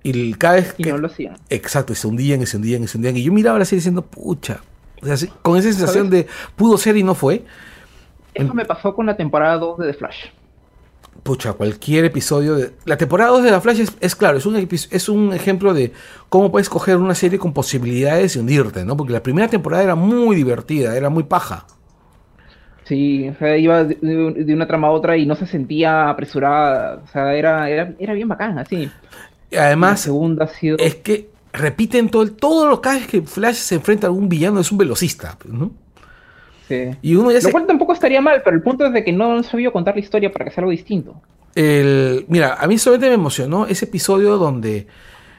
Y 0.02 0.32
cada 0.34 0.54
vez 0.54 0.74
Y 0.78 0.84
que, 0.84 0.92
no 0.92 0.98
lo 0.98 1.08
hacían. 1.08 1.36
exacto, 1.50 1.92
y 1.92 1.96
se 1.96 2.06
hundían, 2.06 2.40
y 2.40 2.46
se 2.46 2.56
hundían, 2.56 2.84
y 2.84 2.88
se 2.88 2.96
hundían, 2.96 3.16
y 3.18 3.22
yo 3.22 3.32
miraba 3.32 3.58
la 3.58 3.66
serie 3.66 3.80
diciendo, 3.80 4.00
pucha, 4.02 4.60
o 5.02 5.06
sea, 5.14 5.28
con 5.42 5.58
esa 5.58 5.70
sensación 5.72 6.08
de 6.08 6.26
pudo 6.56 6.78
ser 6.78 6.96
y 6.96 7.02
no 7.02 7.14
fue, 7.14 7.44
Eso 8.32 8.54
me 8.54 8.64
pasó 8.64 8.94
con 8.94 9.04
la 9.04 9.16
temporada 9.16 9.58
2 9.58 9.78
de 9.80 9.86
The 9.88 9.94
Flash. 9.94 10.26
Pucha, 11.22 11.52
cualquier 11.52 12.04
episodio 12.06 12.56
de... 12.56 12.72
La 12.84 12.96
temporada 12.96 13.30
2 13.30 13.44
de 13.44 13.50
La 13.50 13.60
Flash 13.60 13.80
es, 13.80 13.96
es 14.00 14.14
claro, 14.14 14.38
es 14.38 14.46
un, 14.46 14.56
es 14.56 15.08
un 15.08 15.32
ejemplo 15.32 15.74
de 15.74 15.92
cómo 16.28 16.50
puedes 16.50 16.68
coger 16.68 16.96
una 16.96 17.14
serie 17.14 17.38
con 17.38 17.52
posibilidades 17.52 18.36
y 18.36 18.38
hundirte, 18.38 18.84
¿no? 18.84 18.96
Porque 18.96 19.12
la 19.12 19.22
primera 19.22 19.48
temporada 19.48 19.82
era 19.82 19.94
muy 19.94 20.36
divertida, 20.36 20.96
era 20.96 21.10
muy 21.10 21.24
paja. 21.24 21.66
Sí, 22.84 23.28
o 23.28 23.34
sea, 23.34 23.56
iba 23.58 23.84
de, 23.84 24.54
una 24.54 24.66
trama 24.66 24.88
a 24.88 24.92
otra 24.92 25.16
y 25.16 25.26
no 25.26 25.36
se 25.36 25.46
sentía 25.46 26.08
apresurada. 26.08 27.02
O 27.04 27.08
sea, 27.08 27.34
era, 27.34 27.68
era, 27.68 27.92
era 27.98 28.14
bien 28.14 28.28
bacán, 28.28 28.58
así. 28.58 28.90
Y 29.50 29.56
además, 29.56 30.00
segunda 30.00 30.46
ha 30.46 30.48
sido. 30.48 30.78
es 30.78 30.94
que 30.96 31.28
repiten 31.52 32.08
todo 32.08 32.22
el... 32.22 32.32
Todo 32.32 32.66
lo 32.66 32.80
cada 32.80 32.96
vez 32.96 33.06
que 33.06 33.20
Flash 33.20 33.56
se 33.56 33.74
enfrenta 33.74 34.06
a 34.06 34.08
algún 34.08 34.30
villano 34.30 34.60
es 34.60 34.72
un 34.72 34.78
velocista, 34.78 35.36
¿no? 35.46 35.70
Sí. 36.68 36.90
Y 37.02 37.14
uno 37.16 37.30
ya 37.32 37.40
Lo 37.40 37.42
se... 37.42 37.52
cual 37.52 37.66
tampoco 37.66 37.92
estaría 37.92 38.20
mal, 38.20 38.42
pero 38.44 38.56
el 38.56 38.62
punto 38.62 38.86
es 38.86 38.92
de 38.92 39.02
que 39.04 39.12
no 39.12 39.32
han 39.32 39.44
sabido 39.44 39.72
contar 39.72 39.94
la 39.94 40.00
historia 40.00 40.30
para 40.32 40.44
que 40.44 40.50
sea 40.52 40.62
algo 40.62 40.70
distinto. 40.70 41.20
El, 41.54 42.24
mira, 42.28 42.54
a 42.54 42.66
mí 42.66 42.78
solamente 42.78 43.08
me 43.08 43.14
emocionó 43.14 43.66
ese 43.66 43.86
episodio 43.86 44.36
donde, 44.38 44.86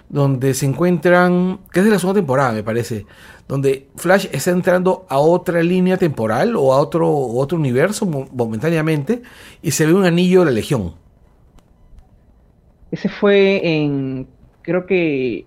donde 0.10 0.54
se 0.54 0.66
encuentran, 0.66 1.60
que 1.72 1.80
es 1.80 1.86
de 1.86 1.92
la 1.92 2.00
segunda 2.00 2.20
temporada, 2.20 2.52
me 2.52 2.64
parece, 2.64 3.06
donde 3.48 3.88
Flash 3.96 4.28
está 4.32 4.52
entrando 4.52 5.06
a 5.10 5.20
otra 5.20 5.64
línea 5.64 5.98
temporal 5.98 6.56
o 6.56 6.74
a 6.74 6.80
otro, 6.80 7.10
otro 7.10 7.58
universo 7.58 8.06
mo- 8.06 8.28
momentáneamente 8.34 9.22
y 9.62 9.72
se 9.72 9.86
ve 9.86 9.94
un 9.94 10.06
anillo 10.06 10.42
de 10.42 10.46
la 10.48 10.52
Legión. 10.52 10.94
Ese 12.92 13.08
fue 13.10 13.62
en. 13.64 14.28
Creo 14.62 14.86
que. 14.86 15.46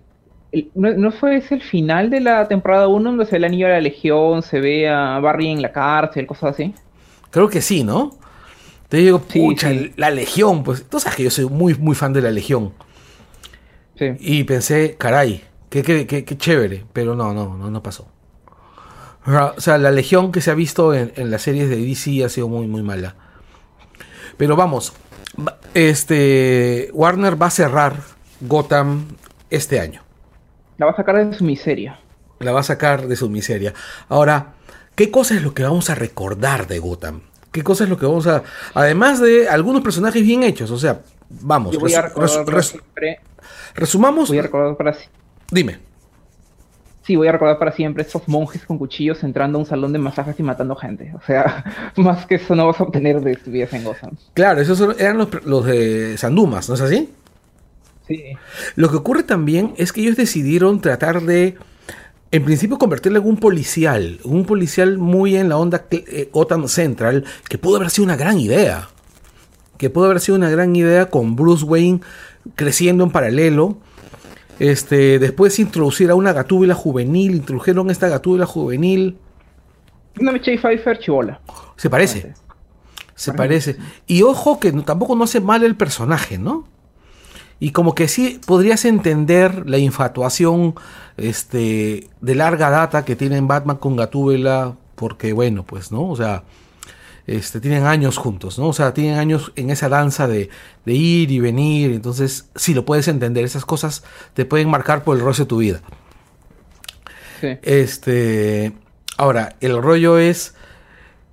El- 0.53 0.71
¿no, 0.75 0.93
no 0.93 1.11
fue 1.11 1.37
ese 1.37 1.55
el 1.55 1.61
final 1.61 2.09
de 2.09 2.19
la 2.21 2.47
temporada 2.47 2.87
1 2.87 3.09
donde 3.11 3.25
se 3.25 3.31
ve 3.31 3.37
el 3.39 3.43
anillo 3.45 3.67
de 3.67 3.73
la 3.73 3.81
Legión, 3.81 4.41
se 4.43 4.59
ve 4.61 4.87
a 4.89 5.19
Barry 5.19 5.49
en 5.49 5.61
la 5.61 5.71
cárcel, 5.71 6.25
cosas 6.27 6.51
así? 6.53 6.73
Creo 7.31 7.49
que 7.49 7.61
sí, 7.61 7.83
¿no? 7.83 8.11
Te 8.89 8.97
digo, 8.97 9.19
pucha, 9.19 9.69
sí. 9.69 9.91
la 9.97 10.11
Legión, 10.11 10.63
pues 10.63 10.87
tú 10.87 10.99
sabes 10.99 11.15
que 11.17 11.23
yo 11.23 11.31
soy 11.31 11.45
muy, 11.45 11.73
muy 11.75 11.95
fan 11.95 12.13
de 12.13 12.21
la 12.21 12.29
Legión. 12.31 12.73
Sí. 13.97 14.11
Y 14.19 14.43
pensé, 14.43 14.95
caray, 14.97 15.43
qué, 15.69 15.81
qué, 15.83 16.05
qué- 16.07 16.23
qué 16.25 16.37
chévere, 16.37 16.85
pero 16.93 17.15
no, 17.15 17.33
no, 17.33 17.55
no, 17.57 17.69
no 17.71 17.83
pasó. 17.83 18.07
O 19.25 19.61
sea, 19.61 19.77
la 19.77 19.89
legión 19.89 20.31
que 20.33 20.41
se 20.41 20.51
ha 20.51 20.53
visto 20.53 20.93
en, 20.93 21.13
en 21.15 21.31
las 21.31 21.43
series 21.43 21.69
de 21.69 21.77
DC 21.77 22.23
ha 22.25 22.29
sido 22.29 22.49
muy, 22.49 22.67
muy 22.67 22.83
mala. 22.83 23.15
Pero 24.37 24.55
vamos, 24.57 24.93
va- 25.39 25.57
este 25.73 26.89
Warner 26.93 27.41
va 27.41 27.45
a 27.47 27.51
cerrar 27.51 27.95
Gotham 28.41 29.05
este 29.49 29.79
año. 29.79 30.02
La 30.77 30.85
va 30.85 30.91
a 30.91 30.95
sacar 30.95 31.25
de 31.29 31.33
su 31.37 31.43
miseria. 31.43 31.99
La 32.39 32.51
va 32.51 32.59
a 32.61 32.63
sacar 32.63 33.07
de 33.07 33.15
su 33.15 33.29
miseria. 33.29 33.73
Ahora, 34.09 34.53
¿qué 34.95 35.11
cosa 35.11 35.35
es 35.35 35.43
lo 35.43 35.53
que 35.53 35.63
vamos 35.63 35.89
a 35.89 35.95
recordar 35.95 36.67
de 36.67 36.79
Gotham? 36.79 37.21
¿Qué 37.51 37.61
cosa 37.63 37.83
es 37.83 37.89
lo 37.89 37.97
que 37.99 38.05
vamos 38.05 38.25
a... 38.27 38.43
Además 38.73 39.19
de 39.21 39.47
algunos 39.47 39.81
personajes 39.83 40.23
bien 40.23 40.43
hechos, 40.43 40.71
o 40.71 40.77
sea, 40.77 41.01
vamos, 41.29 41.73
Yo 41.73 41.79
voy 41.79 41.93
a 41.93 42.09
resu- 42.09 42.43
recordar 42.45 43.17
resumamos... 43.75 44.29
Voy 44.29 44.39
a 44.39 44.41
recordar 44.43 44.75
para 44.75 44.93
si- 44.93 45.07
Dime. 45.51 45.79
Sí, 47.03 47.15
voy 47.17 47.27
a 47.27 47.33
recordar 47.33 47.59
para 47.59 47.71
siempre 47.73 48.01
estos 48.03 48.27
monjes 48.27 48.65
con 48.65 48.77
cuchillos 48.77 49.23
entrando 49.23 49.57
a 49.57 49.61
un 49.61 49.65
salón 49.67 49.91
de 49.93 49.99
masajes 49.99 50.39
y 50.39 50.43
matando 50.43 50.75
gente. 50.75 51.13
O 51.15 51.21
sea, 51.25 51.91
más 51.97 52.25
que 52.25 52.35
eso 52.35 52.55
no 52.55 52.65
vas 52.67 52.79
a 52.79 52.83
obtener 52.83 53.19
de 53.21 53.33
estupidez 53.33 53.73
en 53.73 53.83
Gotham. 53.83 54.11
Claro, 54.33 54.61
esos 54.61 54.79
eran 54.99 55.17
los, 55.17 55.43
los 55.45 55.65
de 55.65 56.17
Sandumas, 56.17 56.69
¿no 56.69 56.75
es 56.75 56.81
así? 56.81 57.13
Sí. 58.07 58.23
Lo 58.75 58.89
que 58.89 58.97
ocurre 58.97 59.23
también 59.23 59.73
es 59.77 59.91
que 59.93 60.01
ellos 60.01 60.17
decidieron 60.17 60.81
tratar 60.81 61.21
de, 61.21 61.55
en 62.31 62.43
principio, 62.43 62.77
convertirle 62.77 63.19
en 63.19 63.25
un 63.27 63.37
policial, 63.37 64.19
un 64.23 64.45
policial 64.45 64.97
muy 64.97 65.35
en 65.37 65.49
la 65.49 65.57
onda 65.57 65.85
eh, 65.91 66.29
Gotham 66.33 66.67
Central, 66.67 67.23
que 67.47 67.57
pudo 67.57 67.77
haber 67.77 67.89
sido 67.89 68.05
una 68.05 68.17
gran 68.17 68.39
idea, 68.39 68.89
que 69.77 69.89
pudo 69.89 70.05
haber 70.05 70.19
sido 70.19 70.37
una 70.37 70.49
gran 70.49 70.75
idea 70.75 71.09
con 71.09 71.35
Bruce 71.35 71.63
Wayne 71.65 72.01
creciendo 72.55 73.03
en 73.05 73.11
paralelo. 73.11 73.77
Este, 74.59 75.17
después 75.17 75.57
introducir 75.59 76.11
a 76.11 76.15
una 76.15 76.31
gatúbela 76.31 76.75
juvenil, 76.75 77.35
introdujeron 77.35 77.89
esta 77.89 78.07
gatúbela 78.09 78.45
juvenil, 78.45 79.17
Una 80.19 80.31
Michelle 80.31 80.59
Pfeiffer 80.59 80.99
chivola. 80.99 81.39
se 81.75 81.89
parece, 81.89 82.33
se 83.15 83.33
parece. 83.33 83.77
Y 84.05 84.21
ojo 84.21 84.59
que 84.59 84.71
no- 84.71 84.83
tampoco 84.83 85.15
no 85.15 85.23
hace 85.23 85.39
mal 85.39 85.63
el 85.63 85.75
personaje, 85.75 86.37
¿no? 86.37 86.67
Y 87.59 87.71
como 87.71 87.95
que 87.95 88.07
sí 88.07 88.41
podrías 88.45 88.85
entender 88.85 89.69
la 89.69 89.77
infatuación 89.77 90.75
este, 91.17 92.09
de 92.21 92.35
larga 92.35 92.69
data 92.69 93.05
que 93.05 93.15
tienen 93.15 93.47
Batman 93.47 93.77
con 93.77 93.95
Gatúbela, 93.95 94.75
porque 94.95 95.33
bueno, 95.33 95.63
pues, 95.63 95.91
¿no? 95.91 96.09
O 96.09 96.15
sea, 96.15 96.43
este, 97.25 97.61
tienen 97.61 97.85
años 97.85 98.17
juntos, 98.17 98.59
¿no? 98.59 98.67
O 98.67 98.73
sea, 98.73 98.93
tienen 98.93 99.17
años 99.17 99.53
en 99.55 99.69
esa 99.69 99.87
danza 99.87 100.27
de, 100.27 100.49
de 100.85 100.93
ir 100.93 101.31
y 101.31 101.39
venir, 101.39 101.91
entonces 101.91 102.49
sí 102.55 102.73
lo 102.73 102.83
puedes 102.85 103.07
entender, 103.07 103.45
esas 103.45 103.65
cosas 103.65 104.03
te 104.33 104.45
pueden 104.45 104.69
marcar 104.69 105.03
por 105.03 105.17
el 105.17 105.23
resto 105.23 105.43
de 105.43 105.47
tu 105.47 105.57
vida. 105.57 105.81
Sí. 107.39 107.57
Este, 107.61 108.73
ahora, 109.17 109.55
el 109.61 109.81
rollo 109.81 110.17
es, 110.17 110.55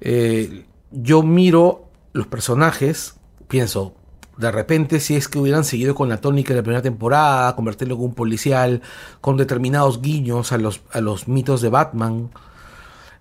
eh, 0.00 0.64
yo 0.92 1.22
miro 1.22 1.88
los 2.12 2.26
personajes, 2.26 3.16
pienso, 3.48 3.94
de 4.36 4.50
repente 4.50 5.00
si 5.00 5.16
es 5.16 5.28
que 5.28 5.38
hubieran 5.38 5.64
seguido 5.64 5.94
con 5.94 6.08
la 6.08 6.18
tónica 6.18 6.54
de 6.54 6.60
la 6.60 6.62
primera 6.62 6.82
temporada, 6.82 7.54
convertirlo 7.56 7.94
en 7.94 8.02
un 8.02 8.14
policial, 8.14 8.82
con 9.20 9.36
determinados 9.36 10.00
guiños 10.00 10.52
a 10.52 10.58
los, 10.58 10.82
a 10.92 11.00
los 11.00 11.28
mitos 11.28 11.60
de 11.60 11.68
Batman, 11.68 12.30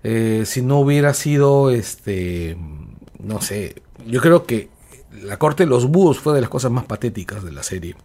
eh, 0.04 0.44
si 0.46 0.62
no 0.62 0.80
hubiera 0.80 1.14
sido, 1.14 1.72
este, 1.72 2.58
no 3.20 3.42
sé, 3.42 3.82
yo 4.08 4.22
creo 4.22 4.46
que 4.46 4.70
la 5.24 5.38
corte 5.38 5.64
de 5.64 5.70
los 5.70 5.88
búhos 5.88 6.20
fue 6.20 6.34
de 6.36 6.42
las 6.42 6.50
cosas 6.50 6.72
más 6.72 6.86
patéticas 6.86 7.44
de 7.44 7.52
la 7.52 7.64
serie. 7.64 7.96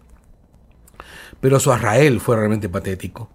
Pero 1.40 1.60
su 1.60 1.72
Azrael 1.72 2.20
fue 2.20 2.36
realmente 2.36 2.68
patético. 2.68 3.28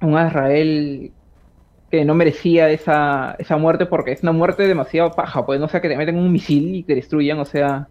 Un 0.00 0.16
Azrael 0.16 1.12
que 1.90 2.04
no 2.04 2.14
merecía 2.14 2.70
esa, 2.70 3.36
esa 3.38 3.56
muerte 3.56 3.86
porque 3.86 4.12
es 4.12 4.22
una 4.22 4.32
muerte 4.32 4.66
demasiado 4.66 5.12
paja. 5.12 5.44
Pues 5.46 5.60
no 5.60 5.68
sea 5.68 5.80
que 5.80 5.88
te 5.88 5.96
meten 5.96 6.16
un 6.16 6.32
misil 6.32 6.74
y 6.74 6.82
te 6.82 6.94
destruyan. 6.94 7.38
O 7.38 7.44
sea, 7.44 7.88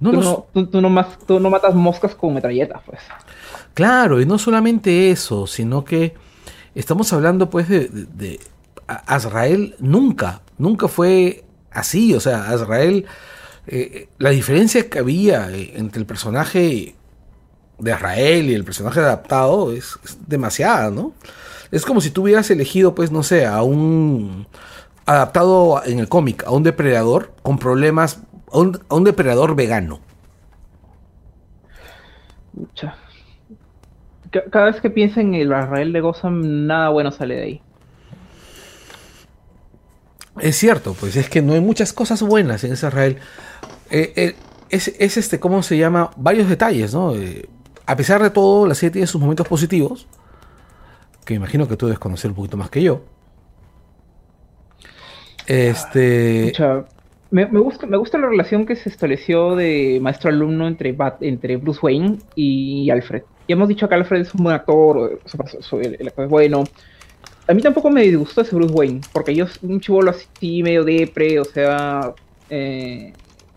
No, 0.00 0.10
tú, 0.10 0.16
no, 0.16 0.22
no, 0.22 0.46
tú, 0.52 0.66
tú 0.66 0.80
no 0.80 0.88
mas- 0.90 1.18
tú 1.26 1.38
no 1.40 1.50
matas 1.50 1.74
moscas 1.74 2.14
con 2.14 2.34
metralletas, 2.34 2.80
pues. 2.86 3.00
Claro, 3.74 4.20
y 4.20 4.26
no 4.26 4.38
solamente 4.38 5.10
eso, 5.10 5.46
sino 5.46 5.84
que 5.84 6.14
estamos 6.74 7.12
hablando 7.12 7.50
pues 7.50 7.68
de, 7.68 7.88
de- 7.88 8.40
Azrael 8.86 9.76
nunca, 9.78 10.40
nunca 10.58 10.88
fue 10.88 11.44
así. 11.70 12.14
O 12.14 12.20
sea, 12.20 12.50
Azrael, 12.50 13.06
eh, 13.66 14.08
la 14.18 14.30
diferencia 14.30 14.88
que 14.90 14.98
había 14.98 15.50
eh, 15.52 15.74
entre 15.76 16.00
el 16.00 16.06
personaje 16.06 16.94
de 17.78 17.92
Azrael 17.92 18.50
y 18.50 18.54
el 18.54 18.64
personaje 18.64 19.00
adaptado 19.00 19.72
es, 19.72 19.98
es 20.04 20.18
demasiada, 20.26 20.90
¿no? 20.90 21.12
Es 21.70 21.84
como 21.86 22.00
si 22.00 22.10
tú 22.10 22.22
hubieras 22.22 22.50
elegido, 22.50 22.94
pues, 22.96 23.12
no 23.12 23.22
sé, 23.22 23.46
a 23.46 23.62
un 23.62 24.46
adaptado 25.06 25.82
en 25.84 25.98
el 26.00 26.08
cómic, 26.08 26.42
a 26.44 26.50
un 26.50 26.62
depredador 26.64 27.32
con 27.42 27.58
problemas, 27.58 28.18
a 28.52 28.58
un, 28.58 28.78
a 28.88 28.94
un 28.94 29.04
depredador 29.04 29.54
vegano. 29.54 30.00
Pucha. 32.54 32.94
Ca- 34.30 34.44
Cada 34.50 34.66
vez 34.66 34.80
que 34.80 34.90
pienso 34.90 35.20
en 35.20 35.34
el 35.34 35.48
Israel 35.48 35.92
de 35.92 36.00
Gotham, 36.00 36.66
nada 36.66 36.88
bueno 36.90 37.10
sale 37.10 37.36
de 37.36 37.42
ahí. 37.42 37.62
Es 40.40 40.56
cierto, 40.56 40.94
pues 40.98 41.16
es 41.16 41.28
que 41.28 41.42
no 41.42 41.52
hay 41.54 41.60
muchas 41.60 41.92
cosas 41.92 42.22
buenas 42.22 42.64
en 42.64 42.72
ese 42.72 42.86
Israel. 42.86 43.18
Eh, 43.90 44.12
eh, 44.16 44.36
es, 44.70 44.88
es 44.98 45.16
este, 45.16 45.40
¿cómo 45.40 45.62
se 45.62 45.76
llama? 45.76 46.10
Varios 46.16 46.48
detalles, 46.48 46.94
¿no? 46.94 47.14
Eh, 47.14 47.48
a 47.86 47.96
pesar 47.96 48.22
de 48.22 48.30
todo, 48.30 48.66
la 48.66 48.74
serie 48.74 48.92
tiene 48.92 49.06
sus 49.06 49.20
momentos 49.20 49.46
positivos, 49.48 50.06
que 51.24 51.34
imagino 51.34 51.66
que 51.68 51.76
tú 51.76 51.86
debes 51.86 51.98
conocer 51.98 52.30
un 52.30 52.36
poquito 52.36 52.56
más 52.56 52.70
que 52.70 52.82
yo. 52.82 53.02
Este. 55.46 56.46
Pucha, 56.46 56.84
me, 57.30 57.46
me 57.46 57.60
gusta, 57.60 57.86
me 57.86 57.96
gusta 57.96 58.18
la 58.18 58.28
relación 58.28 58.66
que 58.66 58.76
se 58.76 58.88
estableció 58.88 59.54
de 59.54 59.98
maestro-alumno 60.02 60.66
entre, 60.66 60.96
entre 61.20 61.56
Bruce 61.56 61.80
Wayne 61.82 62.18
y 62.34 62.90
Alfred. 62.90 63.22
Ya 63.48 63.54
hemos 63.54 63.68
dicho 63.68 63.88
que 63.88 63.94
Alfred 63.94 64.22
es 64.22 64.34
un 64.34 64.44
buen 64.44 64.56
actor, 64.56 65.20
el, 65.82 66.08
actor 66.08 66.24
es 66.24 66.30
bueno. 66.30 66.64
A 67.48 67.54
mí 67.54 67.62
tampoco 67.62 67.90
me 67.90 68.02
disgustó 68.02 68.42
ese 68.42 68.54
Bruce 68.54 68.74
Wayne, 68.74 69.00
porque 69.12 69.34
yo 69.34 69.46
un 69.62 69.80
chivolo 69.80 70.10
así 70.10 70.62
medio 70.62 70.84
depre, 70.84 71.38
o 71.40 71.44
sea, 71.44 72.12
eh, 72.48 73.12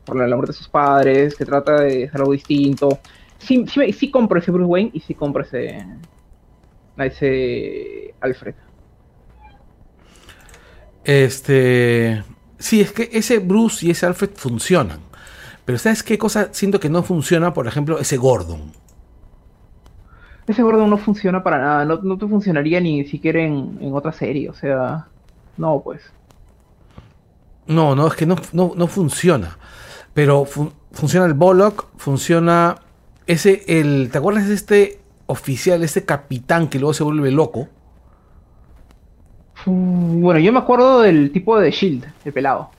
por 0.06 0.18
la, 0.18 0.28
la 0.28 0.36
muerte 0.36 0.52
de 0.52 0.58
sus 0.58 0.68
padres, 0.68 1.36
que 1.36 1.46
trata 1.46 1.82
de 1.82 2.06
hacer 2.06 2.22
algo 2.22 2.34
distinto. 2.34 3.00
Sí, 3.40 3.66
sí, 3.68 3.92
sí 3.94 4.10
compro 4.12 4.40
ese 4.40 4.52
Bruce 4.52 4.70
Wayne 4.70 4.92
y 4.94 5.00
sí 5.00 5.14
compro 5.14 5.44
ese, 5.44 5.86
ese 6.98 8.14
Alfred. 8.22 8.56
Este. 11.04 12.24
Sí, 12.64 12.80
es 12.80 12.94
que 12.94 13.10
ese 13.12 13.40
Bruce 13.40 13.86
y 13.86 13.92
ese 13.92 14.06
Alfred 14.06 14.32
funcionan. 14.36 15.00
Pero 15.66 15.78
¿sabes 15.78 16.02
qué 16.02 16.18
cosa 16.18 16.50
siento 16.54 16.80
que 16.80 16.90
no 16.90 17.04
funciona? 17.04 17.54
Por 17.54 17.68
ejemplo, 17.68 18.00
ese 18.00 18.16
Gordon. 18.16 18.72
Ese 20.48 20.64
Gordon 20.64 20.90
no 20.90 20.98
funciona 20.98 21.44
para 21.44 21.58
nada, 21.58 21.86
no, 21.86 21.98
no 22.02 22.18
te 22.18 22.28
funcionaría 22.28 22.80
ni 22.80 23.06
siquiera 23.06 23.42
en, 23.42 23.78
en 23.82 23.94
otra 23.94 24.14
serie, 24.14 24.50
o 24.50 24.54
sea, 24.54 25.08
no, 25.58 25.82
pues. 25.84 26.02
No, 27.68 27.96
no, 27.96 28.08
es 28.08 28.14
que 28.16 28.26
no, 28.26 28.36
no, 28.52 28.74
no 28.76 28.88
funciona. 28.88 29.58
Pero 30.14 30.46
fun- 30.46 30.74
funciona 30.92 31.26
el 31.26 31.34
Bollock, 31.34 31.88
funciona 31.98 32.76
ese, 33.26 33.64
el, 33.68 34.10
¿te 34.12 34.18
acuerdas 34.18 34.48
de 34.48 34.54
este 34.54 35.00
oficial, 35.28 35.84
este 35.84 36.06
capitán 36.06 36.68
que 36.68 36.80
luego 36.80 36.94
se 36.94 37.04
vuelve 37.04 37.32
loco? 37.32 37.70
Mm, 39.66 40.22
Bueno, 40.22 40.40
yo 40.40 40.52
me 40.52 40.60
acuerdo 40.60 41.02
del 41.02 41.32
tipo 41.32 41.60
de 41.60 41.72
Shield, 41.72 42.06
el 42.26 42.34
pelado. 42.34 42.70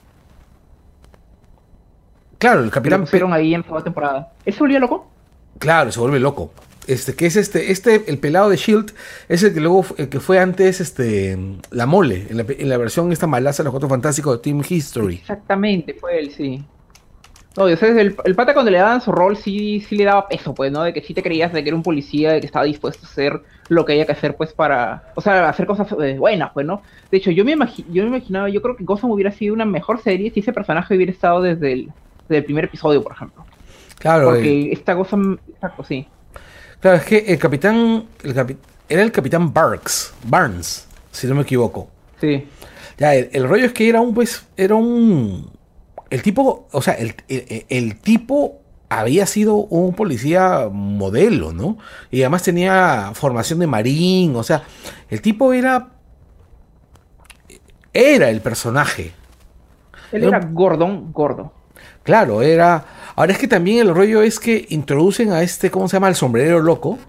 Claro, 2.37 2.59
el 2.59 2.65
lo 2.65 2.71
capitán, 2.71 3.01
Pe- 3.01 3.05
pusieron 3.05 3.33
ahí 3.33 3.53
en 3.55 3.63
toda 3.63 3.83
temporada. 3.83 4.31
¿Él 4.45 4.53
se 4.53 4.59
volvía 4.59 4.79
loco? 4.79 5.07
claro, 5.57 5.91
se 5.91 5.99
vuelve 5.99 6.19
loco. 6.19 6.51
Este, 6.85 7.15
que 7.15 7.25
es 7.25 7.35
este, 7.35 7.71
este, 7.71 8.03
el 8.11 8.19
pelado 8.19 8.49
de 8.49 8.57
Shield, 8.57 8.93
es 9.29 9.41
el 9.41 9.53
que 9.55 9.59
luego, 9.61 9.83
el 9.97 10.09
que 10.09 10.19
fue 10.19 10.37
antes, 10.37 10.81
este, 10.81 11.35
la 11.71 11.85
mole, 11.87 12.27
en 12.29 12.37
la, 12.37 12.43
pe- 12.43 12.61
en 12.61 12.69
la 12.69 12.77
versión 12.77 13.11
esta 13.11 13.25
malaza 13.25 13.63
de 13.63 13.65
los 13.65 13.71
cuatro 13.71 13.89
fantásticos 13.89 14.37
de 14.37 14.43
Team 14.43 14.61
History. 14.67 15.15
Exactamente, 15.15 15.95
fue 15.95 16.19
él, 16.19 16.31
sí. 16.31 16.63
No, 17.57 17.69
yo 17.69 17.77
sé, 17.77 17.89
el, 18.01 18.15
el 18.25 18.35
pata 18.35 18.53
cuando 18.53 18.69
le 18.69 18.79
daban 18.79 18.99
su 18.99 19.13
rol 19.13 19.37
sí, 19.37 19.79
sí 19.87 19.95
le 19.95 20.03
daba 20.03 20.27
peso, 20.27 20.53
pues, 20.53 20.71
¿no? 20.73 20.83
De 20.83 20.93
que 20.93 21.01
sí 21.01 21.13
te 21.13 21.23
creías 21.23 21.53
de 21.53 21.63
que 21.63 21.69
era 21.69 21.75
un 21.77 21.83
policía, 21.83 22.33
de 22.33 22.41
que 22.41 22.45
estaba 22.47 22.65
dispuesto 22.65 23.05
a 23.05 23.09
hacer 23.09 23.41
lo 23.69 23.85
que 23.85 23.93
haya 23.93 24.05
que 24.05 24.11
hacer, 24.11 24.35
pues, 24.35 24.51
para... 24.51 25.11
O 25.15 25.21
sea, 25.21 25.47
hacer 25.47 25.65
cosas 25.65 25.87
eh, 26.03 26.17
buenas, 26.19 26.51
pues, 26.53 26.65
¿no? 26.65 26.81
De 27.09 27.17
hecho, 27.17 27.31
yo 27.31 27.45
me, 27.45 27.55
yo 27.91 28.03
me 28.03 28.09
imaginaba, 28.09 28.49
yo 28.49 28.61
creo 28.61 28.75
que 28.75 28.83
Gotham 28.83 29.11
hubiera 29.11 29.31
sido 29.31 29.53
una 29.53 29.63
mejor 29.63 30.01
serie 30.01 30.31
si 30.31 30.41
ese 30.41 30.51
personaje 30.51 30.95
hubiera 30.95 31.13
estado 31.13 31.41
desde 31.41 31.71
el, 31.71 31.91
desde 32.27 32.39
el 32.39 32.43
primer 32.43 32.65
episodio, 32.65 33.01
por 33.01 33.13
ejemplo. 33.13 33.45
Claro, 33.99 34.31
Porque 34.31 34.73
esta 34.73 34.93
Gotham... 34.93 35.37
Exacto, 35.53 35.83
sí. 35.85 36.05
Claro, 36.81 36.97
es 36.97 37.05
que 37.05 37.19
el 37.19 37.39
capitán. 37.39 38.03
el 38.21 38.35
capi- 38.35 38.57
era 38.89 39.01
el 39.01 39.11
capitán 39.13 39.53
Barks. 39.53 40.13
Barnes, 40.25 40.87
si 41.11 41.25
no 41.25 41.35
me 41.35 41.43
equivoco. 41.43 41.89
Sí. 42.19 42.45
Ya, 42.97 43.15
el, 43.15 43.29
el 43.31 43.47
rollo 43.47 43.65
es 43.65 43.71
que 43.71 43.87
era 43.87 44.01
un, 44.01 44.13
pues, 44.13 44.45
era 44.57 44.75
un. 44.75 45.54
El 46.09 46.21
tipo, 46.21 46.67
o 46.71 46.81
sea, 46.81 46.93
el, 46.95 47.15
el- 47.27 47.65
el 47.69 47.99
tipo 47.99 48.59
había 48.89 49.25
sido 49.25 49.55
un 49.55 49.93
policía 49.95 50.69
modelo, 50.71 51.51
¿no? 51.53 51.77
Y 52.11 52.21
además 52.21 52.43
tenía 52.43 53.11
formación 53.13 53.59
de 53.59 53.67
marín, 53.67 54.35
o 54.35 54.43
sea, 54.43 54.63
el 55.09 55.21
tipo 55.21 55.53
era. 55.53 55.89
Era 57.93 58.29
el 58.29 58.41
personaje. 58.41 59.13
Él 60.11 60.23
Era 60.23 60.37
era 60.37 60.47
Gordon 60.51 61.11
gordo. 61.13 61.53
Claro, 62.03 62.41
era. 62.41 62.85
Ahora 63.15 63.31
es 63.31 63.37
que 63.37 63.47
también 63.47 63.79
el 63.79 63.93
rollo 63.95 64.21
es 64.21 64.39
que 64.39 64.65
introducen 64.69 65.31
a 65.31 65.41
este, 65.41 65.71
¿cómo 65.71 65.87
se 65.87 65.95
llama? 65.95 66.09
El 66.09 66.15
sombrero 66.15 66.61
loco. 66.61 66.99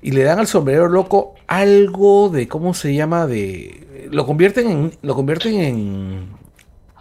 Y 0.00 0.12
le 0.12 0.22
dan 0.22 0.38
al 0.38 0.46
sombrero 0.46 0.88
loco 0.88 1.34
algo 1.46 2.28
de, 2.28 2.48
¿cómo 2.48 2.74
se 2.74 2.94
llama? 2.94 3.26
De. 3.26 4.08
Lo 4.10 4.26
convierten 4.26 4.70
en. 4.70 4.92
Lo 5.02 5.14
convierten 5.14 5.54
en. 5.60 6.37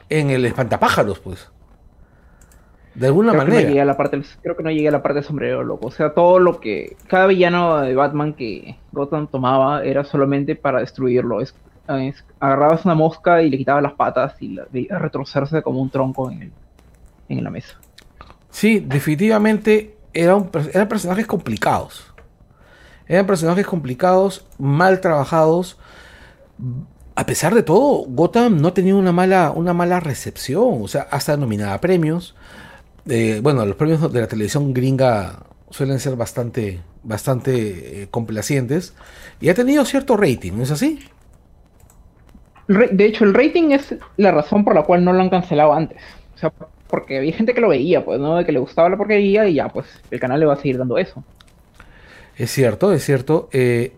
En 0.10 0.30
el 0.30 0.46
espantapájaros, 0.46 1.20
pues. 1.20 1.50
De 2.96 3.08
alguna 3.08 3.32
Creo 3.34 3.42
que, 3.46 3.52
no 3.52 3.54
manera. 3.54 3.70
llegué 3.70 3.82
a 3.82 3.86
la 3.86 3.96
parte, 3.98 4.22
creo 4.42 4.58
que 4.58 4.64
no 4.64 4.72
llegué 4.72 4.88
a 4.88 4.92
la 4.92 5.04
parte 5.04 5.16
del 5.20 5.24
sombrero 5.24 5.64
loco. 5.64 5.88
O 5.88 5.92
sea, 5.92 6.14
todo 6.14 6.40
lo 6.40 6.60
que. 6.60 6.96
Cada 7.08 7.28
villano 7.28 7.78
de 7.82 7.94
Batman 7.96 8.34
que 8.34 8.78
Gotham 8.92 9.28
tomaba 9.28 9.84
era 9.84 10.04
solamente 10.04 10.56
para 10.56 10.80
destruirlo. 10.80 11.42
Es, 11.42 11.54
es- 11.90 12.26
agarrabas 12.40 12.86
una 12.86 12.96
mosca 12.96 13.42
y 13.44 13.50
le 13.50 13.58
quitabas 13.58 13.84
las 13.84 13.94
patas 13.94 14.36
y 14.42 14.50
la 14.56 14.66
veías 14.72 15.00
retrocerse 15.00 15.62
como 15.62 15.80
un 15.82 15.90
tronco 15.92 16.32
en, 16.32 16.42
el, 16.44 16.52
en 17.30 17.44
la 17.44 17.50
mesa. 17.52 17.78
Sí, 18.50 18.80
definitivamente 18.80 19.96
era 20.14 20.36
un 20.36 20.50
eran 20.74 20.88
personajes 20.88 21.28
complicados. 21.28 22.12
Eran 23.08 23.28
personajes 23.28 23.68
complicados, 23.68 24.48
mal 24.58 25.00
trabajados. 25.02 25.78
A 27.18 27.26
pesar 27.26 27.56
de 27.56 27.64
todo, 27.64 28.06
Gotham 28.08 28.62
no 28.62 28.74
tenía 28.74 28.96
una 28.96 29.12
mala, 29.12 29.50
una 29.50 29.74
mala 29.74 30.00
recepción. 30.00 30.84
O 30.84 30.88
sea, 30.88 31.08
hasta 31.10 31.36
nominada 31.36 31.74
a 31.74 31.82
premios. 31.82 32.36
Eh, 33.10 33.40
bueno, 33.42 33.66
los 33.66 33.76
premios 33.76 34.14
de 34.14 34.22
la 34.22 34.28
televisión 34.28 34.72
gringa 34.72 35.40
suelen 35.72 36.00
ser 36.00 36.16
bastante, 36.16 36.80
bastante 37.02 38.04
eh, 38.04 38.08
complacientes. 38.12 38.94
Y 39.42 39.50
ha 39.50 39.56
tenido 39.56 39.84
cierto 39.84 40.16
rating, 40.16 40.52
¿no 40.58 40.62
es 40.62 40.70
así? 40.70 41.00
De 42.68 43.06
hecho, 43.06 43.24
el 43.24 43.34
rating 43.34 43.72
es 43.72 43.96
la 44.18 44.32
razón 44.32 44.64
por 44.64 44.76
la 44.76 44.84
cual 44.84 45.04
no 45.04 45.12
lo 45.12 45.20
han 45.20 45.32
cancelado 45.32 45.74
antes. 45.74 45.98
O 46.36 46.38
sea, 46.38 46.54
porque 46.88 47.18
había 47.18 47.34
gente 47.34 47.56
que 47.56 47.62
lo 47.62 47.70
veía, 47.70 48.06
pues, 48.06 48.20
¿no? 48.20 48.36
De 48.36 48.46
que 48.46 48.52
le 48.52 48.60
gustaba 48.60 48.90
la 48.90 48.98
porquería 48.98 49.48
y 49.48 49.56
ya, 49.56 49.70
pues, 49.70 49.88
el 50.12 50.20
canal 50.20 50.40
le 50.40 50.46
va 50.46 50.54
a 50.54 50.58
seguir 50.58 50.78
dando 50.78 51.00
eso. 51.00 51.24
Es 52.36 52.52
cierto, 52.52 52.94
es 52.94 53.04
cierto. 53.04 53.50
Eh, 53.52 53.94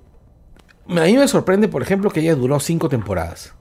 a 0.90 1.06
mí 1.06 1.18
me 1.18 1.28
sorprende, 1.28 1.68
por 1.68 1.82
ejemplo, 1.82 2.10
que 2.10 2.20
haya 2.22 2.36
durado 2.36 2.60
cinco 2.60 2.90
temporadas. 2.90 3.54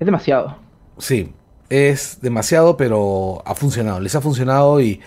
Es 0.00 0.06
demasiado. 0.06 0.56
Sí, 0.98 1.32
es 1.68 2.18
demasiado, 2.20 2.76
pero 2.76 3.42
ha 3.44 3.54
funcionado. 3.54 4.00
Les 4.00 4.14
ha 4.14 4.20
funcionado 4.20 4.80
y, 4.80 5.00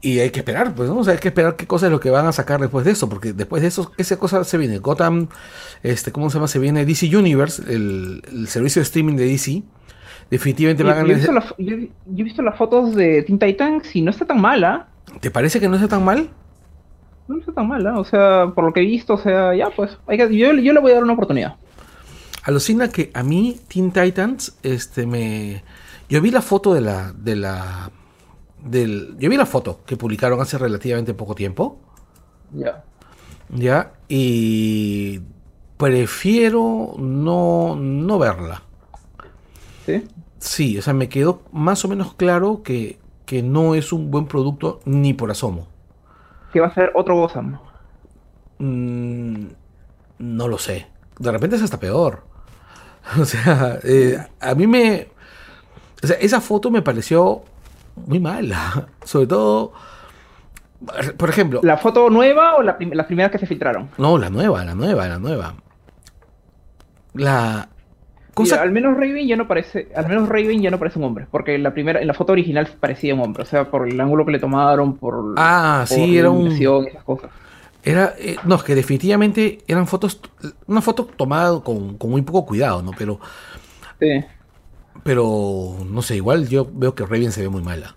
y 0.00 0.20
hay 0.20 0.30
que 0.30 0.40
esperar, 0.40 0.74
pues, 0.74 0.88
¿no? 0.88 0.98
O 0.98 1.04
sea, 1.04 1.14
hay 1.14 1.18
que 1.18 1.28
esperar 1.28 1.56
qué 1.56 1.66
cosa 1.66 1.86
es 1.86 1.92
lo 1.92 2.00
que 2.00 2.10
van 2.10 2.26
a 2.26 2.32
sacar 2.32 2.60
después 2.60 2.84
de 2.84 2.92
eso, 2.92 3.08
porque 3.08 3.32
después 3.32 3.62
de 3.62 3.68
eso, 3.68 3.92
esa 3.96 4.18
cosa 4.18 4.44
se 4.44 4.58
viene. 4.58 4.78
Gotham, 4.78 5.28
este, 5.82 6.12
¿cómo 6.12 6.30
se 6.30 6.34
llama? 6.34 6.48
Se 6.48 6.58
viene 6.58 6.84
DC 6.84 7.16
Universe, 7.16 7.62
el, 7.72 8.22
el 8.30 8.48
servicio 8.48 8.80
de 8.80 8.84
streaming 8.84 9.16
de 9.16 9.26
DC. 9.26 9.62
Definitivamente 10.30 10.82
Yo, 10.82 10.88
van 10.88 10.98
a... 10.98 11.06
yo 11.06 11.12
he 11.12 11.14
visto 11.14 11.54
yo 11.58 11.74
he 12.18 12.22
visto 12.22 12.42
las 12.42 12.56
fotos 12.56 12.96
de 12.96 13.22
Teen 13.22 13.38
Titans 13.38 13.94
y 13.94 14.02
no 14.02 14.10
está 14.10 14.24
tan 14.24 14.40
mala. 14.40 14.88
¿Te 15.20 15.30
parece 15.30 15.60
que 15.60 15.68
no 15.68 15.76
está 15.76 15.86
tan 15.88 16.04
mal? 16.04 16.30
No 17.28 17.38
está 17.38 17.52
tan 17.52 17.68
mala. 17.68 17.98
O 17.98 18.04
sea, 18.04 18.52
por 18.54 18.64
lo 18.64 18.72
que 18.72 18.80
he 18.80 18.84
visto, 18.84 19.14
o 19.14 19.18
sea, 19.18 19.54
ya, 19.54 19.70
pues, 19.70 19.98
hay 20.06 20.16
que- 20.18 20.36
yo, 20.36 20.52
yo 20.54 20.72
le 20.72 20.80
voy 20.80 20.92
a 20.92 20.94
dar 20.94 21.04
una 21.04 21.14
oportunidad. 21.14 21.56
Alucina 22.44 22.88
que 22.88 23.10
a 23.14 23.22
mí 23.22 23.56
Teen 23.68 23.90
Titans, 23.90 24.56
este, 24.62 25.06
me... 25.06 25.64
Yo 26.08 26.20
vi 26.22 26.30
la 26.30 26.42
foto 26.42 26.72
de 26.74 26.80
la... 26.80 27.12
De 27.12 27.34
la 27.36 27.90
del, 28.62 29.16
yo 29.18 29.28
vi 29.30 29.36
la 29.36 29.46
foto 29.46 29.80
que 29.86 29.96
publicaron 29.96 30.40
hace 30.40 30.58
relativamente 30.58 31.14
poco 31.14 31.34
tiempo. 31.34 31.78
Ya. 32.52 32.84
¿Ya? 33.48 33.92
Y 34.08 35.20
prefiero 35.76 36.94
no, 36.98 37.76
no 37.76 38.18
verla. 38.18 38.62
¿Sí? 39.84 40.04
Sí, 40.38 40.78
o 40.78 40.82
sea, 40.82 40.92
me 40.94 41.08
quedó 41.08 41.42
más 41.52 41.84
o 41.84 41.88
menos 41.88 42.14
claro 42.14 42.62
que, 42.62 42.98
que 43.24 43.42
no 43.42 43.74
es 43.74 43.92
un 43.92 44.10
buen 44.10 44.26
producto 44.26 44.80
ni 44.84 45.12
por 45.12 45.30
asomo. 45.30 45.68
Que 46.56 46.60
va 46.62 46.68
a 46.68 46.74
ser 46.74 46.90
otro 46.94 47.14
Gotham. 47.16 47.58
Mm, 48.60 49.48
no 50.20 50.48
lo 50.48 50.56
sé. 50.56 50.86
de 51.18 51.30
repente 51.30 51.56
es 51.56 51.62
hasta 51.62 51.78
peor. 51.78 52.24
O 53.20 53.26
sea, 53.26 53.78
eh, 53.84 54.18
a 54.40 54.54
mí 54.54 54.66
me... 54.66 55.08
O 56.02 56.06
sea, 56.06 56.16
esa 56.18 56.40
foto 56.40 56.70
me 56.70 56.80
pareció 56.80 57.42
muy 58.06 58.18
mala. 58.20 58.86
Sobre 59.04 59.26
todo, 59.26 59.74
por 61.18 61.28
ejemplo... 61.28 61.60
¿La 61.62 61.76
foto 61.76 62.08
nueva 62.08 62.54
o 62.56 62.62
la 62.62 62.78
prim- 62.78 62.94
las 62.94 63.04
primeras 63.04 63.30
que 63.30 63.36
se 63.38 63.46
filtraron? 63.46 63.90
No, 63.98 64.16
la 64.16 64.30
nueva, 64.30 64.64
la 64.64 64.74
nueva, 64.74 65.08
la 65.08 65.18
nueva. 65.18 65.54
La 67.12 67.68
cosa... 68.36 68.62
Al 68.62 68.72
menos 68.72 68.94
Raven 68.96 69.26
ya 69.26 69.36
no 69.36 69.48
parece, 69.48 69.88
al 69.94 70.08
menos 70.08 70.28
Raven 70.28 70.62
ya 70.62 70.70
no 70.70 70.78
parece 70.78 70.98
un 70.98 71.04
hombre, 71.06 71.26
porque 71.30 71.54
en 71.54 71.62
la 71.62 71.72
primera, 71.74 72.00
en 72.00 72.06
la 72.06 72.14
foto 72.14 72.32
original 72.32 72.68
parecía 72.80 73.14
un 73.14 73.20
hombre, 73.20 73.42
o 73.42 73.46
sea, 73.46 73.70
por 73.70 73.88
el 73.88 74.00
ángulo 74.00 74.24
que 74.24 74.32
le 74.32 74.38
tomaron, 74.40 74.96
por, 74.98 75.34
Ah, 75.36 75.84
por 75.88 75.88
sí, 75.88 76.16
era 76.18 76.30
un... 76.30 76.68
esas 76.86 77.04
cosas. 77.04 77.30
Era, 77.82 78.14
eh, 78.18 78.36
no, 78.44 78.56
es 78.56 78.64
que 78.64 78.74
definitivamente 78.74 79.58
eran 79.68 79.86
fotos, 79.86 80.20
una 80.66 80.80
foto 80.82 81.06
tomada 81.06 81.60
con, 81.60 81.96
con 81.98 82.10
muy 82.10 82.22
poco 82.22 82.44
cuidado, 82.46 82.82
¿no? 82.82 82.90
Pero, 82.98 83.20
Sí. 84.00 84.24
pero, 85.02 85.76
no 85.86 86.02
sé, 86.02 86.16
igual 86.16 86.48
yo 86.48 86.68
veo 86.72 86.94
que 86.94 87.04
Raven 87.04 87.32
se 87.32 87.42
ve 87.42 87.48
muy 87.48 87.62
mala. 87.62 87.96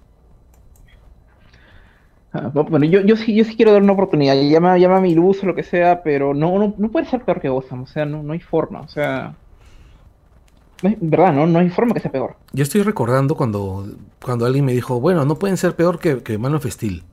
Ah, 2.32 2.50
bueno, 2.54 2.86
yo, 2.86 3.02
yo 3.02 3.16
sí, 3.16 3.34
yo 3.36 3.44
sí 3.44 3.56
quiero 3.56 3.72
dar 3.74 3.82
una 3.82 3.94
oportunidad, 3.94 4.36
llama, 4.36 4.78
llama 4.78 4.98
a 4.98 5.02
mi 5.02 5.16
luz 5.16 5.42
o 5.44 5.48
lo 5.48 5.56
que 5.56 5.64
sea, 5.64 6.04
pero 6.04 6.34
no, 6.36 6.60
no, 6.60 6.76
no 6.78 6.92
puede 6.92 7.08
ser 7.08 7.26
peor 7.26 7.42
que 7.42 7.50
Gotham, 7.50 7.84
o 7.84 7.88
sea, 7.88 8.06
no, 8.06 8.22
no 8.22 8.34
hay 8.34 8.40
forma, 8.40 8.82
o 8.82 8.88
sea, 8.88 9.39
no 10.82 10.90
hay- 10.90 10.98
verdad, 11.00 11.34
no, 11.34 11.46
no 11.48 11.60
hay 11.60 11.70
forma 11.70 11.94
que 11.94 12.00
sea 12.00 12.12
peor. 12.12 12.36
Yo 12.54 12.64
estoy 12.64 12.82
recordando 12.84 13.36
cuando, 13.36 13.88
cuando 14.24 14.46
alguien 14.46 14.66
me 14.66 14.74
dijo, 14.74 15.00
bueno, 15.00 15.26
no 15.26 15.36
pueden 15.36 15.58
ser 15.58 15.76
peor 15.76 16.00
que, 16.00 16.24
que 16.24 16.38
Man 16.38 16.56
of 16.56 16.66
Steel. 16.66 17.04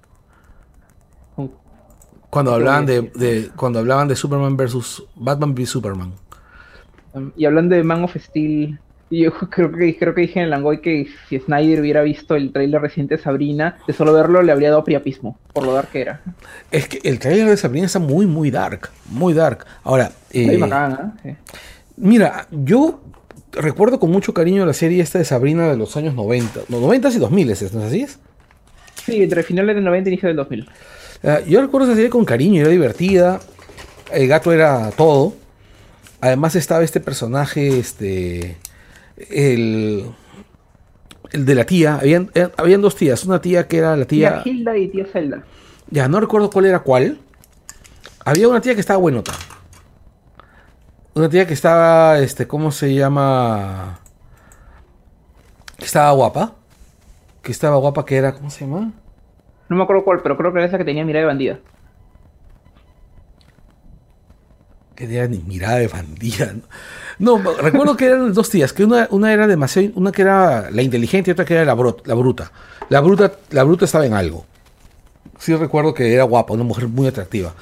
Cuando 2.30 2.50
¿Qué 2.50 2.54
hablaban 2.56 2.86
de, 2.86 3.02
de- 3.14 3.50
cuando 3.56 3.78
hablaban 3.78 4.08
de 4.08 4.16
Superman 4.16 4.56
versus 4.56 5.04
Batman 5.14 5.52
v 5.52 5.64
Superman. 5.66 6.12
Um, 7.14 7.30
Y 7.36 7.46
hablando 7.46 7.74
de 7.76 7.82
Man 7.82 8.04
of 8.04 8.14
Steel, 8.16 8.78
yo 9.10 9.32
creo 9.50 9.70
que, 9.72 9.96
creo 9.96 10.14
que 10.14 10.22
dije 10.22 10.40
en 10.40 10.44
el 10.46 10.50
Langoy 10.50 10.80
que 10.80 11.08
si 11.28 11.38
Snyder 11.38 11.80
hubiera 11.80 12.02
visto 12.02 12.34
el 12.34 12.52
tráiler 12.52 12.82
reciente 12.82 13.16
de 13.16 13.22
Sabrina, 13.22 13.78
de 13.86 13.92
solo 13.92 14.12
verlo 14.12 14.42
le 14.42 14.52
habría 14.52 14.70
dado 14.70 14.84
priapismo, 14.84 15.38
por 15.52 15.64
lo 15.64 15.72
dark 15.72 15.88
que 15.90 16.00
era. 16.02 16.20
Es 16.70 16.88
que 16.88 17.00
el 17.08 17.18
trailer 17.18 17.48
de 17.48 17.56
Sabrina 17.56 17.86
está 17.86 18.00
muy, 18.00 18.26
muy 18.26 18.50
dark. 18.50 18.90
Muy 19.08 19.32
dark. 19.32 19.64
Ahora, 19.84 20.10
eh, 20.30 20.58
bacán, 20.58 21.14
¿eh? 21.24 21.36
Mira, 21.96 22.46
yo 22.50 23.00
recuerdo 23.56 23.98
con 23.98 24.10
mucho 24.10 24.32
cariño 24.34 24.64
la 24.66 24.72
serie 24.72 25.02
esta 25.02 25.18
de 25.18 25.24
Sabrina 25.24 25.68
de 25.68 25.76
los 25.76 25.96
años 25.96 26.14
90. 26.14 26.62
No, 26.68 26.80
90 26.80 27.08
y 27.10 27.18
2000, 27.18 27.46
¿no 27.46 27.52
es 27.52 27.62
así? 27.62 28.02
Es? 28.02 28.18
Sí, 29.04 29.22
entre 29.22 29.42
finales 29.42 29.74
del 29.76 29.84
90 29.84 30.10
y 30.10 30.12
inicio 30.12 30.28
del 30.28 30.36
2000. 30.36 30.68
Ah, 31.22 31.40
yo 31.46 31.60
recuerdo 31.60 31.86
esa 31.86 31.96
serie 31.96 32.10
con 32.10 32.24
cariño, 32.24 32.60
era 32.60 32.70
divertida. 32.70 33.40
El 34.12 34.28
gato 34.28 34.52
era 34.52 34.90
todo. 34.90 35.34
Además 36.20 36.54
estaba 36.56 36.84
este 36.84 37.00
personaje, 37.00 37.78
este. 37.78 38.56
El. 39.30 40.06
El 41.32 41.44
de 41.44 41.54
la 41.54 41.64
tía. 41.64 41.96
Habían, 41.96 42.30
eh, 42.34 42.48
habían 42.56 42.82
dos 42.82 42.96
tías. 42.96 43.24
Una 43.24 43.40
tía 43.40 43.66
que 43.66 43.78
era 43.78 43.96
la 43.96 44.04
Tía 44.04 44.42
tía. 44.42 44.52
Hilda 44.52 44.76
y 44.76 44.88
tía 44.88 45.06
Zelda. 45.12 45.44
Ya, 45.90 46.08
no 46.08 46.20
recuerdo 46.20 46.50
cuál 46.50 46.66
era 46.66 46.80
cuál. 46.80 47.18
Había 48.24 48.48
una 48.48 48.60
tía 48.60 48.74
que 48.74 48.80
estaba 48.80 48.98
buenota. 48.98 49.32
Una 51.16 51.30
tía 51.30 51.46
que 51.46 51.54
estaba, 51.54 52.18
este, 52.18 52.46
¿cómo 52.46 52.70
se 52.70 52.94
llama? 52.94 54.00
Que 55.78 55.86
estaba 55.86 56.10
guapa. 56.12 56.52
Que 57.42 57.52
estaba 57.52 57.76
guapa, 57.76 58.04
que 58.04 58.16
era, 58.16 58.34
¿cómo 58.34 58.50
se 58.50 58.66
llama? 58.66 58.92
No 59.70 59.76
me 59.76 59.82
acuerdo 59.82 60.04
cuál, 60.04 60.20
pero 60.22 60.36
creo 60.36 60.52
que 60.52 60.58
era 60.58 60.68
esa 60.68 60.76
que 60.78 60.84
tenía 60.84 61.04
mirada 61.06 61.22
de 61.22 61.26
bandida. 61.26 61.58
Que 64.94 65.06
tenía 65.06 65.26
ni 65.26 65.38
mirada 65.38 65.76
de 65.76 65.88
bandida. 65.88 66.52
No, 67.18 67.38
No, 67.38 67.52
recuerdo 67.54 67.96
que 67.96 68.06
eran 68.06 68.34
dos 68.34 68.50
tías, 68.50 68.74
que 68.74 68.84
una, 68.84 69.08
una 69.10 69.32
era 69.32 69.46
demasiado, 69.46 69.88
una 69.94 70.12
que 70.12 70.20
era 70.22 70.70
la 70.70 70.82
inteligente 70.82 71.30
y 71.30 71.32
otra 71.32 71.46
que 71.46 71.54
era 71.54 71.64
la, 71.64 71.74
bro- 71.74 72.02
la 72.04 72.14
bruta. 72.14 72.52
La 72.90 73.00
bruta. 73.00 73.32
La 73.50 73.64
bruta 73.64 73.86
estaba 73.86 74.04
en 74.04 74.12
algo. 74.12 74.44
Sí 75.38 75.54
recuerdo 75.56 75.94
que 75.94 76.12
era 76.12 76.24
guapa, 76.24 76.52
una 76.52 76.64
mujer 76.64 76.88
muy 76.88 77.06
atractiva. 77.06 77.54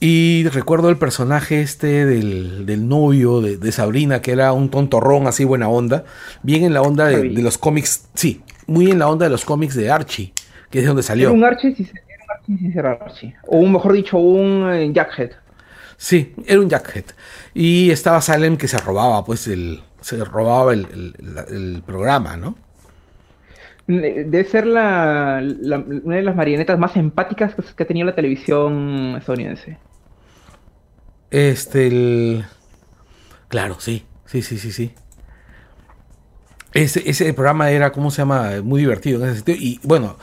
Y 0.00 0.46
recuerdo 0.50 0.90
el 0.90 0.96
personaje 0.96 1.60
este 1.60 2.06
del, 2.06 2.66
del 2.66 2.88
novio 2.88 3.40
de, 3.40 3.56
de 3.56 3.72
Sabrina, 3.72 4.22
que 4.22 4.30
era 4.30 4.52
un 4.52 4.68
tontorrón 4.70 5.26
así 5.26 5.44
buena 5.44 5.68
onda. 5.68 6.04
Bien 6.42 6.64
en 6.64 6.72
la 6.72 6.82
onda 6.82 7.06
de, 7.06 7.24
los 7.30 7.58
cómics, 7.58 8.08
sí, 8.14 8.42
muy 8.68 8.90
en 8.92 9.00
la 9.00 9.08
onda 9.08 9.24
de 9.26 9.30
los 9.30 9.44
cómics 9.44 9.74
de 9.74 9.90
Archie, 9.90 10.32
que 10.70 10.78
es 10.78 10.84
de 10.84 10.88
donde 10.88 11.02
salió. 11.02 11.30
Era 11.30 11.36
un 11.36 11.42
Archie 11.44 11.74
sin 11.74 11.86
ser, 11.86 12.02
era 12.08 12.24
un 12.24 12.30
Archie 12.30 12.58
sin 12.58 12.72
ser 12.72 12.86
Archie. 12.86 13.36
O 13.48 13.58
un, 13.58 13.72
mejor 13.72 13.92
dicho, 13.92 14.18
un 14.18 14.70
eh, 14.72 14.92
Jackhead. 14.92 15.32
Sí, 15.96 16.32
era 16.46 16.60
un 16.60 16.68
Jackhead. 16.68 17.04
Y 17.52 17.90
estaba 17.90 18.20
Salem 18.20 18.56
que 18.56 18.68
se 18.68 18.78
robaba, 18.78 19.24
pues, 19.24 19.48
el, 19.48 19.82
se 20.00 20.24
robaba 20.24 20.74
el, 20.74 20.86
el- 21.48 21.82
programa, 21.84 22.36
¿no? 22.36 22.54
Debe 23.88 24.44
ser 24.44 24.66
la, 24.66 25.40
la- 25.42 25.78
una 25.78 26.16
de 26.16 26.22
las 26.22 26.36
marionetas 26.36 26.78
más 26.78 26.94
empáticas 26.96 27.54
que, 27.54 27.62
que 27.74 27.82
ha 27.82 27.86
tenido 27.86 28.06
la 28.06 28.14
televisión 28.14 29.16
estadounidense. 29.18 29.78
Este, 31.30 31.86
el... 31.86 32.44
Claro, 33.48 33.76
sí, 33.80 34.04
sí, 34.26 34.42
sí, 34.42 34.58
sí, 34.58 34.72
sí. 34.72 34.94
Ese, 36.72 37.08
ese 37.08 37.32
programa 37.34 37.70
era, 37.70 37.92
¿cómo 37.92 38.10
se 38.10 38.18
llama? 38.18 38.50
Muy 38.62 38.80
divertido 38.80 39.22
en 39.22 39.26
ese 39.30 39.36
sentido. 39.36 39.58
Y 39.60 39.80
bueno, 39.82 40.16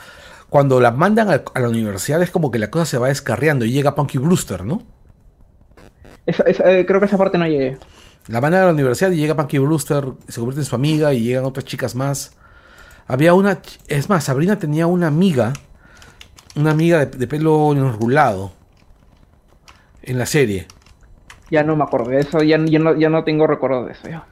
cuando 0.48 0.80
la 0.80 0.92
mandan 0.92 1.28
a, 1.30 1.42
a 1.54 1.60
la 1.60 1.68
universidad 1.68 2.22
es 2.22 2.30
como 2.30 2.50
que 2.50 2.58
la 2.58 2.70
cosa 2.70 2.86
se 2.86 2.98
va 2.98 3.08
descarriando 3.08 3.64
y 3.64 3.72
llega 3.72 3.94
Punky 3.94 4.18
Brewster, 4.18 4.64
¿no? 4.64 4.82
Esa- 6.26 6.42
esa- 6.44 6.70
eh, 6.70 6.86
creo 6.86 7.00
que 7.00 7.06
esa 7.06 7.18
parte 7.18 7.38
no 7.38 7.46
llegué. 7.46 7.78
La 8.28 8.40
mandan 8.40 8.62
a 8.62 8.66
la 8.66 8.72
universidad 8.72 9.10
y 9.12 9.16
llega 9.16 9.36
Punky 9.36 9.58
Brewster, 9.58 10.04
se 10.28 10.40
convierte 10.40 10.60
en 10.62 10.66
su 10.66 10.74
amiga 10.74 11.12
y 11.14 11.20
llegan 11.22 11.44
otras 11.44 11.64
chicas 11.64 11.94
más. 11.94 12.32
Había 13.06 13.34
una, 13.34 13.60
es 13.88 14.08
más, 14.08 14.24
Sabrina 14.24 14.58
tenía 14.58 14.86
una 14.86 15.08
amiga, 15.08 15.52
una 16.56 16.72
amiga 16.72 17.06
de, 17.06 17.18
de 17.18 17.26
pelo 17.28 17.72
enrulado 17.72 18.52
en 20.02 20.18
la 20.18 20.26
serie. 20.26 20.66
Ya 21.50 21.64
no 21.64 21.74
me 21.76 21.82
acuerdo 21.84 22.10
de 22.10 22.20
eso, 22.20 22.42
ya, 22.42 22.58
ya, 22.64 22.78
no, 22.78 22.96
ya 22.96 23.08
no 23.08 23.24
tengo 23.24 23.46
recuerdo 23.48 23.84
de 23.86 23.92
eso. 23.92 24.08
Ya. 24.08 24.28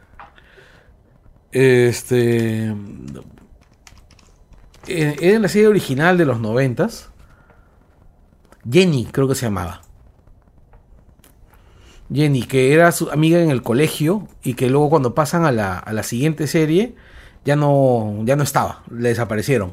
Este. 1.52 2.74
eh, 4.86 5.16
Era 5.20 5.36
en 5.36 5.42
la 5.42 5.48
serie 5.48 5.68
original 5.68 6.18
de 6.18 6.26
los 6.26 6.40
noventas. 6.40 7.10
Jenny, 8.70 9.06
creo 9.06 9.26
que 9.28 9.34
se 9.34 9.46
llamaba. 9.46 9.80
Jenny, 12.12 12.42
que 12.44 12.72
era 12.72 12.92
su 12.92 13.10
amiga 13.10 13.40
en 13.40 13.50
el 13.50 13.62
colegio 13.62 14.28
y 14.42 14.54
que 14.54 14.68
luego 14.68 14.90
cuando 14.90 15.14
pasan 15.14 15.44
a 15.46 15.52
la, 15.52 15.78
a 15.78 15.92
la 15.92 16.02
siguiente 16.02 16.46
serie 16.46 16.94
ya 17.44 17.56
no, 17.56 18.20
ya 18.24 18.36
no 18.36 18.42
estaba, 18.42 18.82
le 18.90 19.08
desaparecieron. 19.10 19.72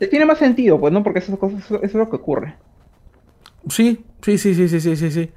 Eh, 0.00 0.06
Tiene 0.08 0.26
más 0.26 0.36
sentido, 0.38 0.78
pues, 0.78 0.92
¿no? 0.92 1.02
Porque 1.02 1.20
esas 1.20 1.38
cosas, 1.38 1.64
eso, 1.64 1.76
eso 1.76 1.84
es 1.86 1.94
lo 1.94 2.10
que 2.10 2.16
ocurre. 2.16 2.58
Sí, 3.68 4.04
sí, 4.22 4.38
sí, 4.38 4.54
sí, 4.54 4.68
sí, 4.68 4.80
sí, 4.80 4.96
sí, 4.96 5.10
sí. 5.10 5.30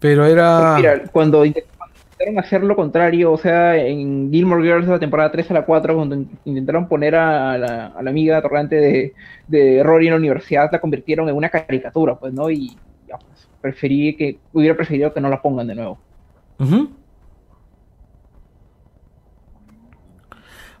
Pero 0.00 0.24
era... 0.26 0.74
Mira, 0.76 1.02
cuando 1.12 1.44
int- 1.44 1.62
cuando 1.76 1.94
intentaron 2.00 2.38
hacer 2.38 2.64
lo 2.64 2.74
contrario, 2.74 3.32
o 3.32 3.38
sea, 3.38 3.76
en 3.76 4.30
Gilmore 4.32 4.62
Girls 4.64 4.86
de 4.86 4.92
la 4.92 4.98
temporada 4.98 5.30
3 5.30 5.50
a 5.50 5.54
la 5.54 5.64
4, 5.64 5.94
cuando 5.94 6.14
in- 6.16 6.30
intentaron 6.46 6.88
poner 6.88 7.14
a 7.14 7.56
la, 7.58 7.86
a 7.88 8.02
la 8.02 8.10
amiga 8.10 8.38
atorrante 8.38 8.76
de, 8.76 9.14
de 9.46 9.82
Rory 9.82 10.06
en 10.08 10.14
la 10.14 10.18
universidad, 10.18 10.70
la 10.72 10.80
convirtieron 10.80 11.28
en 11.28 11.36
una 11.36 11.48
caricatura, 11.50 12.18
pues, 12.18 12.32
¿no? 12.32 12.50
Y 12.50 12.70
ya, 13.06 13.16
pues, 13.18 13.48
preferí 13.60 14.16
que, 14.16 14.38
hubiera 14.52 14.74
preferido 14.74 15.12
que 15.12 15.20
no 15.20 15.28
la 15.28 15.40
pongan 15.42 15.66
de 15.66 15.74
nuevo. 15.74 15.98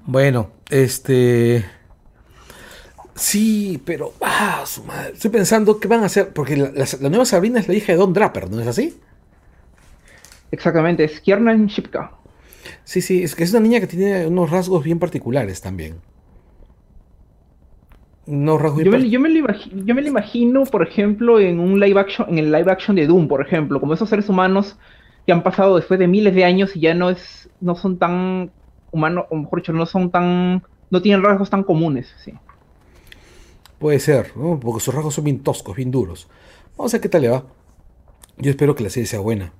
Bueno, 0.06 0.50
este. 0.70 1.64
Sí, 3.14 3.80
pero. 3.84 4.14
Ah, 4.20 4.62
su 4.66 4.82
madre. 4.84 5.12
Estoy 5.12 5.30
pensando 5.30 5.78
qué 5.78 5.88
van 5.88 6.02
a 6.02 6.06
hacer. 6.06 6.32
Porque 6.32 6.56
la, 6.56 6.70
la- 6.74 6.86
la 7.00 7.08
nueva 7.10 7.24
Sabrina 7.24 7.60
es 7.60 7.68
la 7.68 7.74
hija 7.74 7.92
de 7.92 7.98
Don 7.98 8.12
Draper, 8.12 8.50
¿no 8.50 8.60
es 8.60 8.66
así? 8.66 8.98
Exactamente, 10.50 11.04
es 11.04 11.20
Kiernan 11.20 11.66
Shipka. 11.66 12.12
Sí, 12.84 13.00
sí, 13.00 13.22
es 13.22 13.34
que 13.34 13.44
es 13.44 13.50
una 13.52 13.60
niña 13.60 13.80
que 13.80 13.86
tiene 13.86 14.26
unos 14.26 14.50
rasgos 14.50 14.84
bien 14.84 14.98
particulares 14.98 15.60
también. 15.60 15.96
Rasgos 18.26 18.84
Yo 18.84 18.90
me, 18.92 19.10
yo, 19.10 19.20
me 19.20 19.28
lo 19.28 19.46
imagi- 19.46 19.84
yo 19.84 19.94
me 19.94 20.02
lo 20.02 20.08
imagino, 20.08 20.64
por 20.64 20.86
ejemplo, 20.86 21.40
en 21.40 21.58
un 21.58 21.80
live 21.80 21.98
action, 21.98 22.28
en 22.28 22.38
el 22.38 22.52
live 22.52 22.70
action 22.70 22.94
de 22.96 23.06
Doom, 23.06 23.26
por 23.28 23.44
ejemplo, 23.44 23.80
como 23.80 23.94
esos 23.94 24.08
seres 24.08 24.28
humanos 24.28 24.76
que 25.26 25.32
han 25.32 25.42
pasado 25.42 25.76
después 25.76 25.98
de 25.98 26.06
miles 26.06 26.34
de 26.34 26.44
años 26.44 26.76
y 26.76 26.80
ya 26.80 26.94
no 26.94 27.10
es, 27.10 27.50
no 27.60 27.74
son 27.74 27.98
tan 27.98 28.52
humanos, 28.92 29.24
o 29.30 29.36
mejor 29.36 29.60
dicho, 29.60 29.72
no 29.72 29.86
son 29.86 30.10
tan, 30.10 30.62
no 30.90 31.02
tienen 31.02 31.22
rasgos 31.24 31.50
tan 31.50 31.64
comunes, 31.64 32.14
sí. 32.22 32.32
Puede 33.78 33.98
ser, 33.98 34.36
¿no? 34.36 34.60
Porque 34.60 34.80
sus 34.84 34.94
rasgos 34.94 35.14
son 35.14 35.24
bien 35.24 35.40
toscos, 35.42 35.76
bien 35.76 35.90
duros. 35.90 36.28
Vamos 36.76 36.92
a 36.92 36.96
ver 36.98 37.02
qué 37.02 37.08
tal 37.08 37.22
le 37.22 37.30
va. 37.30 37.44
Yo 38.38 38.50
espero 38.50 38.74
que 38.74 38.82
la 38.84 38.90
serie 38.90 39.06
sea 39.06 39.20
buena. 39.20 39.52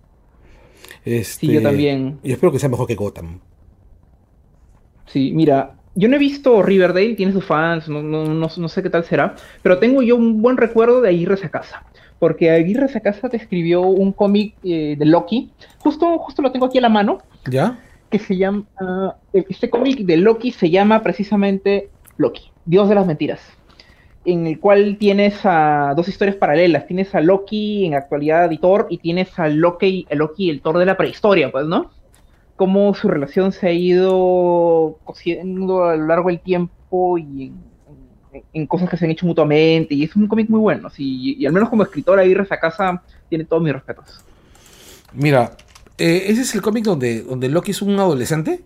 Este, 1.05 1.47
Sí, 1.47 1.53
yo 1.53 1.63
también. 1.63 2.19
Y 2.23 2.33
espero 2.33 2.53
que 2.53 2.59
sea 2.59 2.69
mejor 2.69 2.87
que 2.87 2.95
Gotham. 2.95 3.41
Sí, 5.07 5.33
mira, 5.35 5.75
yo 5.95 6.09
no 6.09 6.17
he 6.17 6.19
visto 6.19 6.63
Riverdale, 6.63 7.15
tiene 7.15 7.33
sus 7.33 7.45
fans, 7.45 7.89
no, 7.89 8.03
no, 8.03 8.25
no, 8.25 8.49
no 8.57 8.69
sé 8.69 8.83
qué 8.83 8.91
tal 8.91 9.05
será, 9.05 9.35
pero 9.63 9.79
tengo 9.79 10.03
yo 10.03 10.17
un 10.17 10.41
buen 10.41 10.57
recuerdo 10.57 11.01
de 11.01 11.13
irse 11.13 11.47
a 11.47 11.51
casa. 11.51 11.85
porque 12.19 12.51
Aguirre 12.51 12.89
Sacasa 12.89 13.29
te 13.29 13.39
escribió 13.39 13.81
un 13.81 14.13
cómic 14.13 14.55
eh, 14.63 14.95
de 14.99 15.05
Loki. 15.07 15.51
Justo, 15.79 16.19
justo 16.19 16.43
lo 16.43 16.53
tengo 16.53 16.67
aquí 16.67 16.79
a 16.79 16.83
la 16.83 16.91
mano. 16.91 17.19
¿Ya? 17.51 17.79
que 18.11 18.19
se 18.19 18.37
llama. 18.37 18.67
este 19.33 19.71
cómic 19.71 20.01
de 20.01 20.17
Loki 20.17 20.51
se 20.51 20.69
llama 20.69 21.03
precisamente 21.03 21.89
Loki, 22.19 22.51
Dios 22.67 22.89
de 22.89 22.97
las 22.97 23.07
Mentiras. 23.07 23.41
En 24.25 24.47
el 24.47 24.61
cual 24.61 24.97
tienes 24.99 25.41
a 25.45 25.95
dos 25.97 26.09
historias 26.09 26.37
paralelas. 26.37 26.87
Tienes 26.87 27.15
a 27.15 27.21
Loki 27.21 27.87
en 27.87 27.95
actualidad 27.95 28.51
y 28.51 28.59
Thor, 28.59 28.87
y 28.91 28.99
tienes 28.99 29.39
a 29.39 29.49
Loki, 29.49 30.07
el 30.09 30.19
Loki, 30.19 30.51
el 30.51 30.61
Thor 30.61 30.79
de 30.79 30.87
la 30.87 30.97
prehistoria, 30.97 31.51
pues, 31.51 31.67
¿no? 31.67 31.91
Cómo 32.57 32.95
su 32.95 33.09
relación 33.09 33.53
se 33.53 33.69
ha 33.69 33.73
ido 33.73 34.99
cosiendo 35.05 35.85
a 35.85 35.97
lo 35.97 36.07
largo 36.07 36.29
del 36.29 36.41
tiempo 36.41 37.17
y 37.17 37.53
en, 38.53 38.67
cosas 38.67 38.89
que 38.89 38.97
se 38.97 39.05
han 39.05 39.11
hecho 39.11 39.27
mutuamente. 39.27 39.95
Y 39.95 40.05
es 40.05 40.15
un 40.17 40.27
cómic 40.27 40.49
muy 40.49 40.61
bueno. 40.61 40.91
sí, 40.91 41.37
y, 41.39 41.47
al 41.47 41.53
menos 41.53 41.69
como 41.69 41.83
escritor, 41.83 42.19
Aguirre 42.19 42.47
Sacasa 42.47 43.03
tiene 43.29 43.45
todos 43.45 43.63
mis 43.63 43.73
respetos. 43.73 44.25
Mira, 45.13 45.57
eh, 45.99 46.25
ese 46.29 46.43
es 46.43 46.55
el 46.55 46.63
cómic 46.63 46.85
donde, 46.85 47.23
donde 47.23 47.49
Loki 47.49 47.73
es 47.73 47.83
un 47.83 47.99
adolescente. 47.99 48.63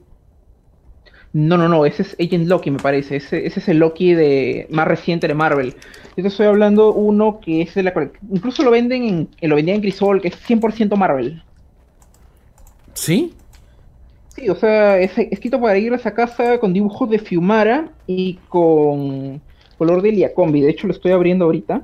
No, 1.35 1.59
no, 1.59 1.69
no, 1.69 1.85
ese 1.85 2.02
es 2.02 2.16
Agent 2.20 2.47
Loki, 2.47 2.70
me 2.70 2.78
parece. 2.78 3.16
Ese, 3.16 3.44
ese 3.44 3.59
es 3.59 3.69
el 3.69 3.81
Loki 3.81 4.15
de 4.15 4.69
más 4.70 4.86
reciente 4.86 5.27
de 5.27 5.35
Marvel. 5.35 5.74
Yo 6.16 6.23
te 6.23 6.28
estoy 6.28 6.47
hablando 6.47 6.93
uno 6.93 7.40
que 7.40 7.62
es 7.62 7.74
de 7.74 7.82
la 7.82 7.93
Incluso 8.31 8.62
lo 8.62 8.70
venden 8.70 9.02
en, 9.02 9.28
eh, 9.40 9.48
lo 9.48 9.56
vendían 9.56 9.77
en 9.77 9.81
Crisol, 9.82 10.20
que 10.20 10.28
es 10.28 10.36
100% 10.48 10.97
Marvel. 10.97 11.43
¿Sí? 12.93 13.35
Sí, 14.28 14.48
o 14.48 14.55
sea, 14.55 14.97
es 15.01 15.19
escrito 15.19 15.61
para 15.61 15.77
ir 15.77 15.93
a 15.93 15.97
esa 15.97 16.15
casa 16.15 16.59
con 16.59 16.73
dibujos 16.73 17.11
de 17.11 17.19
Fiumara 17.19 17.89
y 18.06 18.35
con 18.48 19.43
color 19.77 20.02
de 20.02 20.12
Liacombi. 20.12 20.61
De 20.61 20.70
hecho, 20.70 20.86
lo 20.86 20.93
estoy 20.93 21.11
abriendo 21.11 21.47
ahorita. 21.47 21.82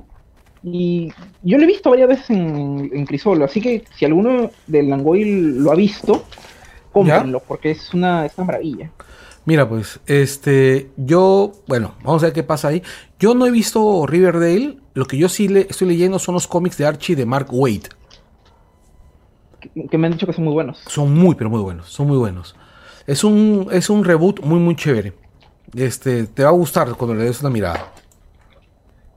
Y 0.63 1.11
yo 1.43 1.57
lo 1.57 1.65
he 1.65 1.67
visto 1.67 1.89
varias 1.89 2.07
veces 2.07 2.29
en, 2.29 2.89
en 2.93 3.05
Crisol, 3.05 3.41
así 3.41 3.59
que 3.59 3.83
si 3.97 4.05
alguno 4.05 4.49
del 4.67 4.89
Langoy 4.89 5.25
lo 5.25 5.71
ha 5.71 5.75
visto, 5.75 6.23
cómprenlo, 6.93 7.41
porque 7.41 7.71
es 7.71 7.93
una, 7.93 8.27
es 8.27 8.37
una 8.37 8.45
maravilla. 8.45 8.91
Mira, 9.45 9.67
pues, 9.67 9.99
este, 10.05 10.91
yo, 10.97 11.51
bueno, 11.67 11.95
vamos 12.03 12.21
a 12.23 12.27
ver 12.27 12.33
qué 12.33 12.43
pasa 12.43 12.67
ahí. 12.67 12.83
Yo 13.19 13.33
no 13.33 13.45
he 13.45 13.51
visto 13.51 14.05
Riverdale. 14.05 14.77
Lo 14.93 15.05
que 15.05 15.17
yo 15.17 15.29
sí 15.29 15.47
le 15.47 15.61
estoy 15.61 15.87
leyendo 15.87 16.19
son 16.19 16.35
los 16.35 16.47
cómics 16.47 16.77
de 16.77 16.85
Archie 16.85 17.15
de 17.15 17.25
Mark 17.25 17.47
Waid. 17.49 17.85
Que, 19.59 19.87
que 19.87 19.97
me 19.97 20.07
han 20.07 20.13
dicho 20.13 20.27
que 20.27 20.33
son 20.33 20.43
muy 20.43 20.53
buenos. 20.53 20.79
Son 20.87 21.13
muy, 21.13 21.35
pero 21.35 21.49
muy 21.49 21.61
buenos. 21.61 21.87
Son 21.89 22.07
muy 22.07 22.17
buenos. 22.17 22.55
Es 23.07 23.23
un, 23.23 23.67
es 23.71 23.89
un 23.89 24.03
reboot 24.03 24.41
muy, 24.41 24.59
muy 24.59 24.75
chévere. 24.75 25.13
Este, 25.75 26.25
te 26.25 26.43
va 26.43 26.49
a 26.49 26.53
gustar 26.53 26.93
cuando 26.95 27.15
le 27.15 27.23
des 27.23 27.41
una 27.41 27.49
mirada. 27.49 27.91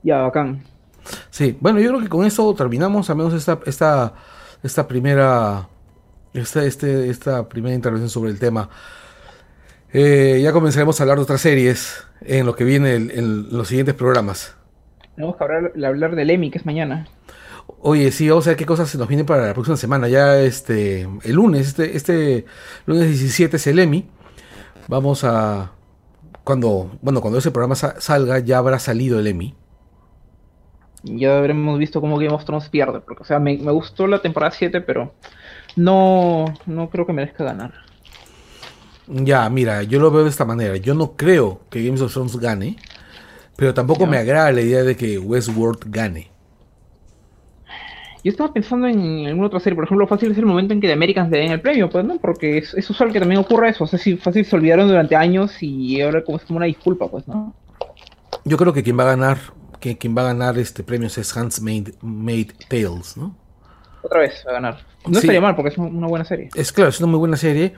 Ya, 0.03 0.21
bacán. 0.21 0.63
Sí, 1.29 1.57
bueno, 1.59 1.79
yo 1.79 1.89
creo 1.89 2.01
que 2.01 2.09
con 2.09 2.25
esto 2.25 2.53
terminamos, 2.55 3.09
al 3.09 3.17
menos 3.17 3.33
esta, 3.33 3.59
esta, 3.65 4.13
esta 4.63 4.87
primera, 4.87 5.67
esta, 6.33 6.63
este, 6.63 7.09
esta 7.09 7.47
primera 7.47 7.75
intervención 7.75 8.09
sobre 8.09 8.31
el 8.31 8.39
tema. 8.39 8.69
Eh, 9.97 10.41
ya 10.43 10.51
comenzaremos 10.51 10.99
a 10.99 11.03
hablar 11.03 11.17
de 11.17 11.23
otras 11.23 11.39
series 11.39 12.03
en 12.21 12.45
lo 12.45 12.53
que 12.53 12.65
viene 12.65 12.95
el- 12.95 13.11
en 13.11 13.49
los 13.57 13.69
siguientes 13.69 13.95
programas. 13.95 14.53
Tenemos 15.15 15.37
que 15.37 15.43
hablar, 15.45 15.71
hablar 15.85 16.15
del 16.15 16.29
Emmy, 16.31 16.51
que 16.51 16.57
es 16.57 16.65
mañana. 16.65 17.07
Oye, 17.79 18.11
sí, 18.11 18.27
vamos 18.27 18.45
a 18.45 18.49
ver 18.49 18.57
qué 18.57 18.65
cosas 18.65 18.89
se 18.89 18.97
nos 18.97 19.07
vienen 19.07 19.25
para 19.25 19.47
la 19.47 19.53
próxima 19.53 19.77
semana. 19.77 20.09
Ya 20.09 20.37
este, 20.41 21.07
el 21.23 21.31
lunes, 21.33 21.67
este, 21.69 21.95
este 21.95 22.45
lunes 22.85 23.07
17 23.07 23.55
es 23.55 23.67
el 23.67 23.79
Emmy. 23.79 24.05
Vamos 24.89 25.23
a, 25.23 25.71
cuando, 26.43 26.97
bueno, 27.01 27.21
cuando 27.21 27.39
ese 27.39 27.51
programa 27.51 27.75
sa- 27.75 27.99
salga 28.01 28.39
ya 28.39 28.57
habrá 28.57 28.79
salido 28.79 29.17
el 29.19 29.27
Emmy. 29.27 29.55
Ya 31.03 31.37
habremos 31.37 31.79
visto 31.79 32.01
cómo 32.01 32.17
Game 32.17 32.33
of 32.33 32.43
Thrones 32.43 32.67
pierde. 32.67 32.99
Porque, 32.99 33.23
o 33.23 33.25
sea, 33.25 33.39
me, 33.39 33.57
me 33.59 33.71
gustó 33.71 34.07
la 34.07 34.21
temporada 34.21 34.51
7, 34.51 34.81
pero 34.81 35.13
no, 35.77 36.45
no 36.65 36.89
creo 36.89 37.05
que 37.07 37.13
merezca 37.13 37.45
ganar. 37.45 37.84
Ya, 39.07 39.49
mira, 39.49 39.83
yo 39.83 39.99
lo 39.99 40.09
veo 40.11 40.23
de 40.23 40.29
esta 40.29 40.45
manera. 40.45 40.77
Yo 40.77 40.93
no 40.95 41.13
creo 41.15 41.61
que 41.69 41.83
Games 41.83 42.01
of 42.01 42.11
Thrones 42.13 42.37
gane, 42.37 42.77
pero 43.55 43.73
tampoco 43.73 44.05
me 44.07 44.17
agrada 44.17 44.51
la 44.51 44.61
idea 44.61 44.83
de 44.83 44.95
que 44.95 45.17
Westworld 45.19 45.79
gane. 45.87 46.31
Yo 48.23 48.31
estaba 48.31 48.51
pensando 48.51 48.87
en 48.87 49.27
alguna 49.27 49.47
otra 49.47 49.59
serie, 49.59 49.75
por 49.75 49.85
ejemplo, 49.85 50.07
fácil 50.07 50.31
es 50.31 50.37
el 50.39 50.47
momento 50.47 50.73
en 50.73 50.81
que 50.81 50.87
The 50.87 50.93
Americans 50.93 51.29
le 51.29 51.37
den 51.37 51.51
el 51.51 51.61
premio, 51.61 51.87
pues, 51.91 52.03
¿no? 52.03 52.17
Porque 52.17 52.57
es, 52.57 52.73
es 52.73 52.89
usual 52.89 53.11
que 53.13 53.19
también 53.19 53.39
ocurra 53.39 53.69
eso. 53.69 53.83
O 53.83 53.87
sea, 53.87 53.99
si 53.99 54.17
fácil 54.17 54.43
se 54.43 54.55
olvidaron 54.55 54.87
durante 54.87 55.15
años 55.15 55.61
y 55.61 56.01
ahora 56.01 56.23
como 56.23 56.37
es 56.39 56.43
como 56.45 56.57
una 56.57 56.65
disculpa, 56.65 57.07
pues, 57.07 57.27
¿no? 57.27 57.53
Yo 58.43 58.57
creo 58.57 58.73
que 58.73 58.81
quien 58.81 58.97
va 58.97 59.03
a 59.03 59.07
ganar, 59.15 59.37
que 59.79 59.95
quien 59.99 60.17
va 60.17 60.23
a 60.23 60.25
ganar 60.25 60.57
este 60.57 60.83
premios 60.83 61.15
es 61.19 61.37
Hans 61.37 61.61
Made, 61.61 61.93
Made 62.01 62.47
Tales, 62.67 63.15
¿no? 63.15 63.35
Otra 64.01 64.21
vez 64.21 64.43
a 64.47 64.53
ganar. 64.53 64.79
No 65.05 65.13
Sí. 65.13 65.19
estaría 65.19 65.41
mal 65.41 65.55
porque 65.55 65.69
es 65.69 65.77
una 65.77 66.07
buena 66.07 66.25
serie. 66.25 66.49
Es 66.55 66.71
claro, 66.71 66.89
es 66.89 66.99
una 66.99 67.07
muy 67.11 67.19
buena 67.19 67.37
serie, 67.37 67.73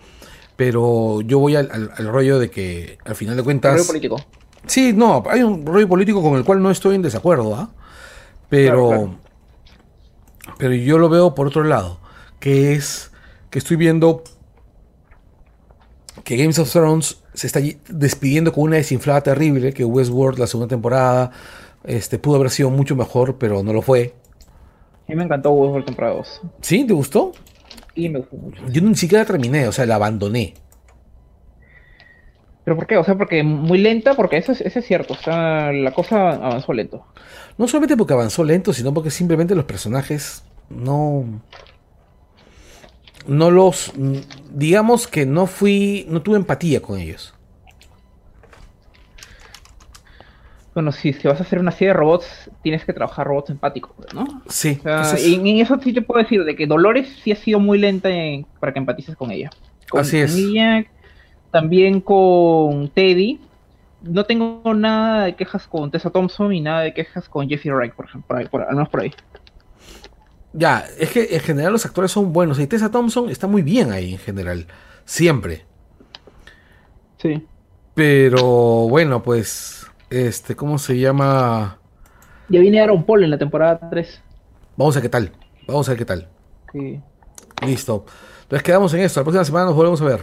pero 0.58 1.22
yo 1.22 1.40
voy 1.40 1.56
al, 1.56 1.70
al- 1.72 1.92
al 1.96 2.08
rollo 2.10 2.38
de 2.40 2.50
que 2.52 2.98
al 3.06 3.16
final 3.16 3.38
de 3.38 3.44
cuentas... 3.44 3.74
Rollo 3.76 3.88
político. 3.88 4.18
Sí, 4.66 4.92
no, 4.92 5.24
hay 5.30 5.44
un 5.44 5.66
rollo 5.66 5.88
político 5.88 6.22
con 6.22 6.36
el 6.38 6.44
cual 6.44 6.62
no 6.62 6.70
estoy 6.70 6.96
en 6.96 7.02
desacuerdo, 7.02 7.56
¿ah? 7.56 7.70
Pero, 8.50 8.90
Claro, 8.90 9.18
claro. 10.40 10.56
pero 10.58 10.74
yo 10.74 10.98
lo 10.98 11.08
veo 11.08 11.34
por 11.36 11.48
otro 11.48 11.64
lado, 11.64 12.00
que 12.42 12.74
es 12.74 13.12
que 13.50 13.60
estoy 13.60 13.78
viendo 13.78 14.24
que 16.24 16.36
Games 16.36 16.60
of 16.60 16.72
Thrones 16.72 17.20
se 17.34 17.48
está 17.48 17.60
despidiendo 17.88 18.52
con 18.52 18.64
una 18.66 18.78
desinflada 18.78 19.22
terrible, 19.22 19.74
que 19.74 19.86
Westworld 19.86 20.40
la 20.40 20.48
segunda 20.48 20.68
temporada 20.68 21.32
este, 21.84 22.20
pudo 22.20 22.38
haber 22.38 22.50
sido 22.50 22.70
mucho 22.70 22.96
mejor, 22.96 23.38
pero 23.38 23.64
no 23.64 23.72
lo 23.72 23.82
fue. 23.82 24.14
A 25.08 25.12
mí 25.12 25.16
me 25.16 25.24
encantó 25.24 25.52
Westworld 25.52 25.86
temporada 25.86 26.16
2. 26.16 26.42
¿Sí? 26.62 26.84
¿Te 26.86 26.94
gustó? 26.94 27.32
Y 27.98 28.10
me 28.10 28.20
gustó 28.20 28.38
mucho. 28.38 28.62
Yo 28.70 28.82
ni 28.82 28.96
siquiera 28.96 29.26
terminé, 29.26 29.68
o 29.68 29.72
sea, 29.72 29.88
la 29.88 29.96
abandoné. 29.96 30.54
¿Pero 32.64 32.76
por 32.76 32.86
qué? 32.86 32.98
O 32.98 33.04
sea, 33.04 33.18
porque 33.18 33.42
muy 33.44 33.80
lenta, 33.80 34.14
porque 34.14 34.38
eso 34.38 34.52
es, 34.52 34.62
eso 34.62 34.80
es 34.80 34.86
cierto. 34.86 35.16
O 35.16 35.18
sea, 35.18 35.72
la 35.72 35.92
cosa 35.94 36.30
avanzó 36.30 36.74
lento. 36.74 37.06
No 37.58 37.68
solamente 37.68 37.98
porque 37.98 38.14
avanzó 38.14 38.44
lento, 38.44 38.72
sino 38.72 38.94
porque 38.94 39.10
simplemente 39.10 39.56
los 39.56 39.66
personajes 39.66 40.44
no. 40.70 41.42
No 43.26 43.50
los. 43.50 43.94
Digamos 44.54 45.08
que 45.08 45.26
no 45.26 45.48
fui. 45.48 46.06
No 46.08 46.22
tuve 46.22 46.38
empatía 46.38 46.82
con 46.82 47.00
ellos. 47.00 47.34
Bueno, 50.78 50.92
si, 50.92 51.12
si 51.12 51.28
vas 51.28 51.40
a 51.40 51.44
hacer 51.44 51.58
una 51.58 51.72
serie 51.72 51.88
de 51.88 51.94
robots, 51.96 52.52
tienes 52.62 52.86
que 52.86 52.94
trabajar 52.94 53.26
robots 53.26 53.50
empáticos, 53.50 53.96
¿no? 54.14 54.44
Sí. 54.48 54.78
O 54.80 54.84
sea, 54.84 55.02
ese 55.02 55.16
es- 55.16 55.28
y 55.28 55.34
en, 55.34 55.48
eso 55.58 55.80
sí 55.84 55.92
te 55.92 56.04
puedo 56.04 56.22
decir 56.22 56.44
de 56.44 56.56
que 56.56 56.68
Dolores 56.68 57.08
sí 57.24 57.32
ha 57.32 57.36
sido 57.36 57.60
muy 57.60 57.80
lenta 57.80 58.12
en- 58.12 58.46
para 58.60 58.74
que 58.74 58.78
empatices 58.78 59.16
con 59.16 59.32
ella. 59.32 59.50
Con, 59.90 60.02
Así 60.02 60.20
es. 60.20 60.36
ella, 60.36 60.86
también 61.50 62.00
con 62.00 62.90
Teddy. 62.90 63.40
No 64.04 64.26
tengo 64.26 64.62
nada 64.76 65.24
de 65.26 65.36
quejas 65.36 65.66
con 65.66 65.90
Tessa 65.90 66.12
Thompson 66.12 66.54
y 66.54 66.62
nada 66.62 66.82
de 66.82 66.94
quejas 66.94 67.28
con 67.28 67.50
Jeffrey 67.50 67.74
Wright, 67.74 67.94
por 67.96 68.06
ejemplo, 68.06 68.28
por 68.28 68.38
ahí, 68.38 68.46
por- 68.46 68.62
al 68.62 68.76
menos 68.76 68.90
por 68.90 69.02
ahí. 69.02 69.12
Ya, 70.54 70.86
es 71.00 71.10
que 71.10 71.28
en 71.32 71.40
general 71.40 71.72
los 71.72 71.88
actores 71.88 72.12
son 72.12 72.32
buenos. 72.32 72.60
Y 72.60 72.68
Tessa 72.68 72.92
Thompson 72.92 73.32
está 73.32 73.48
muy 73.48 73.64
bien 73.64 73.92
ahí 73.92 74.12
en 74.14 74.20
general. 74.20 74.68
Siempre. 75.06 75.66
Sí. 77.18 77.44
Pero 77.96 78.44
bueno, 78.88 79.24
pues. 79.24 79.77
Este, 80.10 80.56
¿cómo 80.56 80.78
se 80.78 80.98
llama? 80.98 81.80
Ya 82.50 82.60
viene 82.62 82.82
Aaron 82.82 83.06
Paul 83.06 83.24
en 83.24 83.32
la 83.32 83.38
temporada 83.38 83.90
3. 83.90 84.22
Vamos 84.78 84.96
a 84.96 85.00
ver 85.00 85.04
qué 85.04 85.10
tal. 85.10 85.32
Vamos 85.68 85.88
a 85.88 85.92
ver 85.92 85.98
qué 86.00 86.06
tal. 86.06 86.30
que- 86.72 87.02
Listo. 87.66 88.06
Entonces 88.44 88.64
quedamos 88.64 88.94
en 88.94 89.02
esto. 89.02 89.20
La 89.20 89.24
próxima 89.24 89.44
semana 89.44 89.66
nos 89.66 89.76
volvemos 89.76 90.02
a 90.02 90.06
ver. 90.06 90.22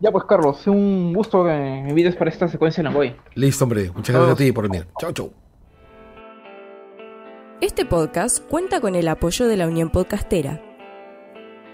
Ya 0.00 0.10
pues, 0.12 0.24
Carlos, 0.24 0.66
un 0.66 1.12
gusto 1.12 1.42
que 1.44 1.50
me 1.50 1.88
invites 1.90 2.14
para 2.16 2.30
esta 2.30 2.46
secuencia 2.48 2.80
en 2.80 2.86
Langoy. 2.86 3.16
Listo, 3.34 3.64
hombre. 3.64 3.90
Muchas 3.94 4.14
gracias 4.14 4.34
a 4.34 4.38
ti 4.38 4.52
por 4.52 4.68
venir. 4.68 4.86
Chau, 5.00 5.12
chau. 5.12 5.32
Este 7.60 7.84
podcast 7.84 8.38
cuenta 8.48 8.80
con 8.80 8.94
el 8.94 9.08
apoyo 9.08 9.46
de 9.48 9.56
la 9.56 9.66
Unión 9.66 9.90
Podcastera. 9.90 10.62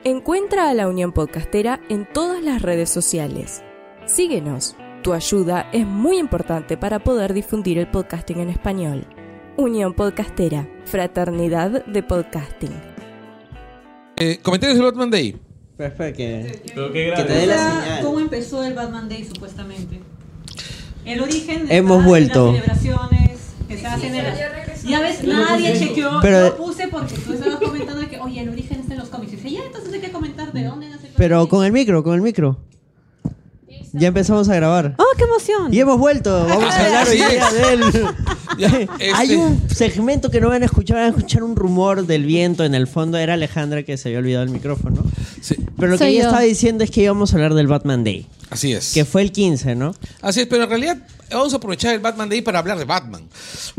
Encuentra 0.05 0.71
a 0.71 0.75
la 0.75 0.89
Unión 0.89 1.13
Podcastera 1.13 1.81
en 1.89 2.09
todas 2.13 2.43
las 2.43 2.63
redes 2.63 2.91
sociales. 2.91 3.63
Síguenos. 4.07 4.77
Tu 5.03 5.13
ayuda 5.13 5.69
es 5.73 5.87
muy 5.87 6.19
importante 6.19 6.77
para 6.77 6.99
poder 6.99 7.33
difundir 7.33 7.79
el 7.79 7.87
podcasting 7.89 8.41
en 8.41 8.49
español. 8.51 9.07
Unión 9.57 9.95
Podcastera, 9.95 10.69
Fraternidad 10.85 11.85
de 11.87 12.03
Podcasting. 12.03 12.73
Eh, 14.17 14.39
comentarios 14.43 14.77
del 14.79 14.87
Batman 14.87 15.11
Day. 15.11 15.37
Perfecto, 15.77 16.17
que, 16.17 16.63
Pero 16.75 16.87
qué 16.89 16.93
que 16.93 17.07
grave. 17.11 17.25
te 17.25 17.33
dé 17.35 17.47
la 17.47 17.57
señal. 17.83 18.03
¿Cómo 18.05 18.21
empezó 18.21 18.65
el 18.65 18.75
Batman 18.75 19.09
Day 19.09 19.25
supuestamente? 19.25 20.01
El 21.05 21.21
origen 21.21 21.67
Hemos 21.71 21.99
está 21.99 22.03
en 22.03 22.05
vuelto. 22.07 22.53
las 22.53 22.81
celebraciones 22.81 23.41
que 23.69 23.79
se 23.79 23.87
hacen 23.87 24.15
en 24.15 24.25
las... 24.25 24.83
Ya 24.83 25.01
ves, 25.01 25.23
nadie 25.25 25.79
chequeó. 25.79 26.19
Pero- 26.23 26.49
Yo 26.49 26.57
puse 26.57 26.89
porque 26.89 27.15
tú 27.15 27.33
estabas 27.33 27.57
comentando 27.61 28.09
que, 28.09 28.19
oye, 28.19 28.41
el 28.41 28.49
origen 28.49 28.81
está 28.81 28.95
en 28.95 29.01
los 29.01 29.09
cómics. 29.09 29.33
Y 29.33 29.37
dice, 29.37 29.51
ya, 29.53 29.61
entonces 29.65 29.93
hay 29.93 30.01
que 30.01 30.11
comentar 30.11 30.53
de 30.53 30.65
dónde 30.65 30.89
nace 30.89 31.09
el 31.09 31.13
Pero 31.17 31.49
con 31.49 31.65
el 31.65 31.73
micro, 31.73 32.03
con 32.03 32.15
el 32.15 32.23
micro. 32.23 32.59
Ya 33.93 34.09
empezamos 34.09 34.49
a 34.49 34.55
grabar. 34.55 34.95
¡Oh, 34.99 35.05
qué 35.17 35.25
emoción! 35.25 35.73
Y 35.73 35.81
hemos 35.81 35.99
vuelto. 35.99 36.47
Vamos 36.49 36.73
a 36.75 36.85
hablar 36.87 37.09
hoy 37.09 37.17
día 37.17 37.51
del 37.51 37.83
Hay 39.15 39.33
Este- 39.33 39.37
un 39.37 39.63
segmento 39.69 40.31
que 40.31 40.41
no 40.41 40.49
van 40.49 40.63
a 40.63 40.67
escuchar, 40.67 40.97
van 40.97 41.07
a 41.07 41.09
escuchar 41.09 41.43
un 41.43 41.57
rumor 41.57 42.07
del 42.07 42.25
viento 42.25 42.65
en 42.65 42.75
el 42.75 42.87
fondo. 42.87 43.19
Era 43.19 43.35
Alejandra 43.35 43.83
que 43.83 43.97
se 43.97 44.09
había 44.09 44.19
olvidado 44.21 44.45
el 44.45 44.51
micrófono. 44.51 45.03
Sí, 45.41 45.57
Pero 45.79 45.93
lo 45.93 45.99
que 45.99 46.05
Soy 46.05 46.15
ella 46.15 46.23
yo. 46.23 46.29
estaba 46.29 46.43
diciendo 46.43 46.85
es 46.85 46.91
que 46.91 47.03
íbamos 47.03 47.33
a 47.33 47.37
hablar 47.37 47.55
del 47.55 47.67
Batman 47.69 48.03
Day, 48.05 48.27
así 48.51 48.73
es. 48.73 48.93
que 48.93 49.05
fue 49.05 49.23
el 49.23 49.33
15, 49.33 49.75
¿no? 49.75 49.95
Así 50.23 50.41
es, 50.41 50.47
pero 50.47 50.65
en 50.65 50.69
realidad 50.71 50.99
vamos 51.31 51.53
a 51.53 51.57
aprovechar 51.57 51.95
el 51.95 52.01
Batman 52.01 52.29
Day 52.29 52.41
para 52.43 52.59
hablar 52.61 52.79
de 52.79 52.85
Batman. 52.85 53.29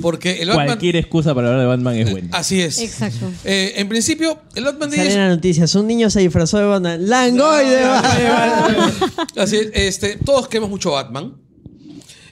Porque 0.01 0.41
el 0.41 0.49
Batman. 0.49 0.65
Cualquier 0.67 0.95
excusa 0.97 1.33
para 1.33 1.47
hablar 1.47 1.61
de 1.61 1.67
Batman 1.67 1.95
es 1.95 2.11
buena. 2.11 2.37
Así 2.37 2.61
es. 2.61 2.79
Exacto. 2.79 3.31
Eh, 3.45 3.73
en 3.77 3.87
principio, 3.89 4.39
el 4.55 4.63
Batman 4.65 4.89
Day 4.89 4.97
Salen 4.99 5.11
es. 5.11 5.17
las 5.17 5.29
noticias, 5.35 5.75
un 5.75 5.87
niño 5.87 6.09
se 6.09 6.19
disfrazó 6.19 6.57
de 6.57 6.65
Batman. 6.65 7.07
¡Langoy 7.09 7.65
de 7.69 7.81
Batman! 7.83 8.93
Así 9.37 9.55
es, 9.57 9.69
este, 9.73 10.17
todos 10.17 10.47
queremos 10.47 10.69
mucho 10.69 10.91
Batman. 10.91 11.33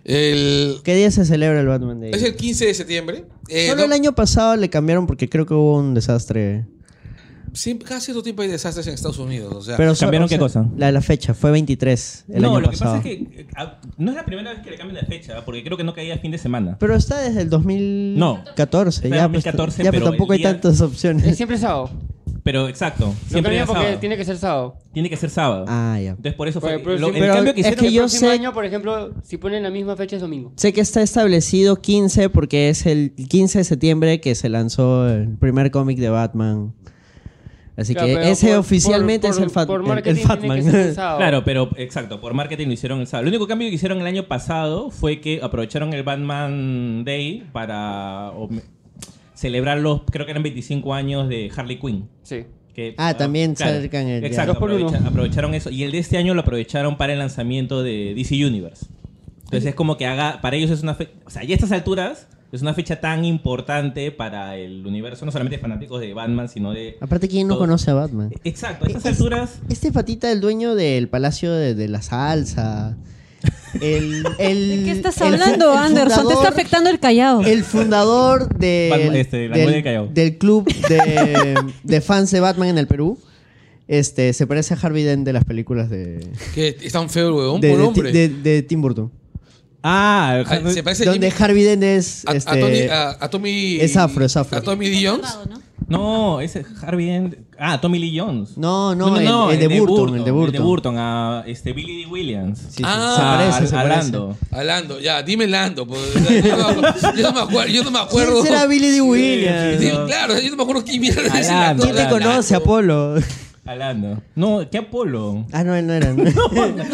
El, 0.04 0.82
¿Qué 0.84 0.96
día 0.96 1.10
se 1.10 1.26
celebra 1.26 1.60
el 1.62 1.68
Batman 1.68 2.00
Day? 2.00 2.12
es 2.14 2.22
el 2.22 2.36
15 2.36 2.68
de 2.68 2.74
septiembre. 2.76 3.26
Eh, 3.48 3.68
Solo 3.70 3.80
no- 3.80 3.86
el 3.86 3.94
año 3.94 4.14
pasado 4.14 4.56
le 4.56 4.70
cambiaron 4.70 5.08
porque 5.08 5.28
creo 5.30 5.46
que 5.48 5.54
hubo 5.56 5.78
un 5.80 5.94
desastre. 5.96 6.66
Sí, 7.56 7.78
cada 7.80 8.00
cierto 8.00 8.22
tiempo 8.22 8.42
hay 8.42 8.48
desastres 8.50 8.86
en 8.88 8.94
Estados 8.94 9.18
Unidos. 9.18 9.54
O 9.56 9.62
sea, 9.62 9.78
Pero 9.78 9.96
¿Cambiaron 9.96 10.26
o 10.26 10.28
sea, 10.28 10.38
qué 10.38 10.40
cosa? 10.40 10.70
La, 10.78 10.92
la 10.92 11.02
fecha, 11.02 11.34
fue 11.34 11.52
23 11.52 12.26
el 12.30 12.42
no, 12.42 12.50
año 12.52 12.60
lo 12.62 12.70
que 12.70 12.78
pasa 12.78 12.98
es 12.98 13.04
que 13.04 13.12
eh, 13.14 13.48
ah, 13.56 13.80
no 13.98 14.12
es 14.12 14.18
la 14.18 14.26
primera 14.26 14.52
vez 14.54 14.62
que 14.62 14.72
le 14.72 14.78
cambian 14.78 15.00
de 15.04 15.08
fecha, 15.08 15.44
porque 15.46 15.64
creo 15.64 15.78
que 15.78 15.84
no 15.84 15.94
caía 15.94 16.18
fin 16.20 16.32
de 16.32 16.38
semana. 16.38 16.78
Pero 16.80 16.96
está 16.96 17.20
desde 17.22 17.42
el 17.42 17.50
2014. 17.50 19.08
Está 19.08 19.16
ya, 19.16 19.26
en 19.26 19.32
pues, 19.32 19.44
2014, 19.44 19.84
ya, 19.84 19.92
pero 19.92 20.02
pero 20.04 20.12
tampoco 20.12 20.34
el 20.34 20.38
hay 20.38 20.44
día- 20.44 20.52
tantas 20.54 20.76
Es 20.76 20.82
opciones. 20.82 21.36
siempre 21.38 21.58
sábado. 21.58 21.90
Pero 22.44 22.68
exacto, 22.68 23.06
Lo 23.08 23.12
siempre 23.14 23.42
cambian 23.42 23.54
era 23.56 23.66
porque 23.66 23.82
sábado. 23.82 24.00
tiene 24.00 24.18
que 24.18 24.26
ser 24.26 24.38
sábado. 24.38 24.78
Tiene 24.94 25.10
que 25.10 25.18
ser 25.18 25.30
sábado. 25.32 25.66
Ah, 25.68 25.98
ya. 26.00 26.12
Entonces 26.12 26.36
por 26.36 26.48
eso 26.48 26.62
Pero 26.62 26.74
fue. 26.74 26.76
el 26.78 26.84
próximo- 26.84 27.08
lo- 27.08 27.14
el 27.16 27.20
Pero 27.22 27.34
cambio 27.34 27.54
que 27.56 27.62
es 27.62 27.66
hicieron 27.66 27.82
que 27.82 27.88
el 27.88 27.94
yo 27.96 28.02
próximo 28.04 28.20
sé- 28.30 28.34
año, 28.36 28.54
por 28.54 28.66
ejemplo, 28.66 29.14
si 29.24 29.38
ponen 29.38 29.64
la 29.64 29.72
misma 29.72 29.96
fecha 29.96 30.16
es 30.18 30.22
domingo. 30.22 30.54
Sé 30.56 30.72
que 30.72 30.82
está 30.82 31.02
establecido 31.02 31.78
15 31.78 32.30
porque 32.30 32.70
es 32.70 32.86
el 32.86 33.14
15 33.16 33.58
de 33.60 33.64
septiembre 33.64 34.22
que 34.22 34.36
se 34.36 34.50
lanzó 34.50 35.10
el 35.10 35.30
primer 35.40 35.72
cómic 35.72 35.98
de 35.98 36.10
Batman. 36.10 36.76
Así 37.78 37.94
Claro, 37.94 38.08
que 38.08 38.32
ese 38.32 38.48
por- 38.50 38.58
oficialmente 38.60 39.28
por- 39.28 39.36
es 39.38 39.42
el, 39.44 39.50
Fat- 39.50 39.68
por 39.68 39.82
el- 39.82 39.88
marketing 39.88 40.22
el 40.22 40.28
Fatman. 40.28 40.58
que 40.58 40.64
ser 40.64 40.76
el 40.88 40.94
sábado. 40.96 41.18
Claro, 41.18 41.44
pero 41.44 41.70
exacto, 41.76 42.22
por 42.22 42.34
marketing 42.34 42.68
lo 42.68 42.74
hicieron 42.74 43.02
el 43.02 43.08
sábado. 43.08 43.24
El 43.28 43.30
único 43.34 43.48
cambio 43.48 43.68
que 43.70 43.76
hicieron 43.76 44.00
el 44.00 44.08
año 44.08 44.24
pasado 44.28 44.92
fue 44.92 45.20
que 45.20 45.42
aprovecharon 45.44 45.94
el 45.94 46.04
Batman 46.04 47.04
Day 47.04 47.44
para 47.52 48.32
celebrar 49.34 49.78
los, 49.80 50.02
creo 50.10 50.26
que 50.26 50.32
eran 50.32 50.44
25 50.44 50.94
años 50.94 51.28
de 51.28 51.52
Harley 51.56 51.78
Quinn. 51.80 52.08
Sí. 52.24 52.46
Que, 52.74 52.94
Ah, 52.98 53.14
también 53.16 53.56
cercan 53.56 54.08
el 54.08 54.20
día. 54.22 54.30
Exacto, 54.30 54.52
aprovecharon 54.54 55.54
eso. 55.54 55.70
Y 55.70 55.84
el 55.84 55.92
de 55.92 56.00
este 56.00 56.18
año 56.18 56.34
lo 56.34 56.42
aprovecharon 56.42 56.98
para 56.98 57.14
el 57.14 57.20
lanzamiento 57.20 57.84
de 57.84 58.14
DC 58.16 58.46
Universe. 58.46 58.88
Entonces 59.46 59.70
es 59.70 59.76
como 59.76 59.96
que 59.98 60.06
haga, 60.06 60.42
para 60.42 60.56
ellos 60.58 60.72
es 60.72 60.82
una 60.84 60.96
fecha, 60.96 61.12
o 61.26 61.30
sea, 61.30 61.44
ya 61.44 61.54
a 61.54 61.56
estas 61.56 61.72
alturas 61.72 62.28
es 62.56 62.62
una 62.62 62.74
fecha 62.74 63.00
tan 63.00 63.26
importante 63.26 64.12
para 64.12 64.56
el 64.58 64.86
universo, 64.88 65.26
no 65.26 65.32
solamente 65.32 65.58
de 65.58 65.62
fanáticos 65.62 66.00
de 66.02 66.14
Batman, 66.14 66.50
sino 66.50 66.72
de... 66.72 66.98
Aparte, 67.02 67.28
¿quién 67.28 67.48
no 67.48 67.56
todo. 67.56 67.64
conoce 67.66 67.92
a 67.92 67.94
Batman? 67.96 68.32
Exacto, 68.44 68.86
a 68.86 68.88
estas 68.88 69.06
Es- 69.06 69.12
alturas... 69.20 69.60
Este 69.70 69.92
patita, 69.92 70.32
el 70.32 70.42
dueño 70.42 70.76
del 70.76 71.08
Palacio 71.10 71.52
de, 71.52 71.76
de 71.76 71.88
la 71.88 72.02
Salsa. 72.02 72.98
El, 73.82 74.24
el, 74.40 74.70
¿De 74.80 74.84
qué 74.86 74.92
estás 74.92 75.22
hablando, 75.22 75.72
el 75.74 75.78
Anderson? 75.78 76.28
Te 76.28 76.34
está 76.34 76.44
fundador- 76.44 76.48
afectando 76.48 76.90
el 76.90 77.00
callado. 77.00 77.42
El 77.42 77.64
fundador 77.64 78.50
de- 78.58 78.88
Batman, 78.92 79.16
este, 79.18 79.50
la 79.50 79.58
del, 79.58 79.72
de 79.72 79.84
Callao. 79.84 80.08
del 80.08 80.38
club 80.38 80.66
de, 80.90 81.56
de 81.84 82.02
fans 82.02 82.32
de 82.32 82.40
Batman 82.40 82.70
en 82.70 82.78
el 82.78 82.88
Perú. 82.88 83.20
Este, 83.88 84.34
se 84.34 84.48
parece 84.48 84.74
a 84.74 84.78
Harvey 84.82 85.04
Dent 85.04 85.26
de 85.26 85.34
las 85.34 85.46
películas 85.46 85.92
de, 85.92 86.26
que 86.56 86.76
es 86.82 86.92
tan 86.92 87.08
feo 87.08 87.28
el 87.28 87.34
huevón, 87.34 87.62
de, 87.62 87.70
por 87.70 87.78
de- 87.80 87.84
hombre. 87.86 88.12
de- 88.12 88.30
de 88.30 88.64
Tim 88.64 88.82
Burton. 88.82 89.12
Ah, 89.88 90.44
Ah, 90.48 90.60
se 90.72 90.82
parece 90.82 91.04
a 91.04 91.12
Donde 91.12 91.30
Jimmy- 91.30 91.44
Harvey 91.44 91.64
Dent 91.64 91.84
es. 91.84 92.26
a, 92.26 92.32
a 92.32 92.36
este, 92.36 92.60
Tony, 92.60 92.80
a, 92.90 93.18
a 93.20 93.30
Tommy. 93.30 93.78
es 93.80 93.96
afro, 93.96 94.26
es 94.26 94.36
afro. 94.36 94.58
A 94.58 94.62
Tommy 94.62 94.90
Lee 94.90 95.06
Jones. 95.06 95.28
No, 95.88 96.42
ese 96.42 96.62
es 96.62 96.66
Harvey 96.82 97.06
Dent. 97.06 97.36
Ah, 97.60 97.80
Tommy 97.80 98.00
Lee 98.00 98.18
Jones. 98.20 98.58
No, 98.58 98.96
no, 98.96 99.16
el- 99.18 99.28
el 99.62 99.70
de 99.70 99.80
Burton, 99.80 100.16
el 100.18 100.24
de 100.26 100.32
Burton. 100.32 100.48
El 100.56 100.60
de 100.60 100.60
Burton, 100.68 100.96
a 100.98 101.44
este, 101.46 101.74
Billy 101.74 102.04
D. 102.04 102.10
Williams. 102.10 102.58
Sí, 102.58 102.78
sí, 102.78 102.84
Ah, 102.84 103.14
se 103.16 103.22
parece, 103.22 103.68
se 103.70 103.76
a 103.76 103.82
parece. 103.84 104.02
Lando. 104.02 104.38
A 104.52 104.64
Lando, 104.64 105.00
ya, 105.00 105.22
dime 105.22 105.46
Lando. 105.46 105.86
pues. 105.86 106.02
yo, 106.16 106.58
no, 106.58 106.82
me 106.82 106.88
acu- 106.88 107.16
yo 107.16 107.22
no 107.24 107.32
me 107.34 107.40
acuerdo. 107.42 107.72
Yo 107.72 107.84
no 107.84 107.92
me 107.92 108.00
acuerdo. 108.00 108.34
¿Quién 108.42 108.46
será 108.48 108.66
Billy 108.66 108.90
D. 108.90 109.02
Williams? 109.02 109.80
Sí, 109.80 109.90
claro, 110.08 110.40
yo 110.40 110.50
no 110.50 110.56
me 110.58 110.64
acuerdo 110.64 110.84
quién 110.84 111.00
mierda 111.00 111.22
es 111.22 111.34
ese 111.36 111.52
Lando. 111.54 111.84
¿Quién 111.84 111.96
te 111.96 112.02
Lando. 112.04 112.18
conoce, 112.20 112.56
Apolo? 112.56 113.16
A 113.66 113.76
Lando. 113.76 114.22
No, 114.36 114.70
¿qué 114.70 114.78
Apolo? 114.78 115.48
Ah, 115.52 115.64
no, 115.64 115.76
él 115.76 115.88
no 115.88 115.94
era. 115.94 116.14
¿no? 116.14 116.24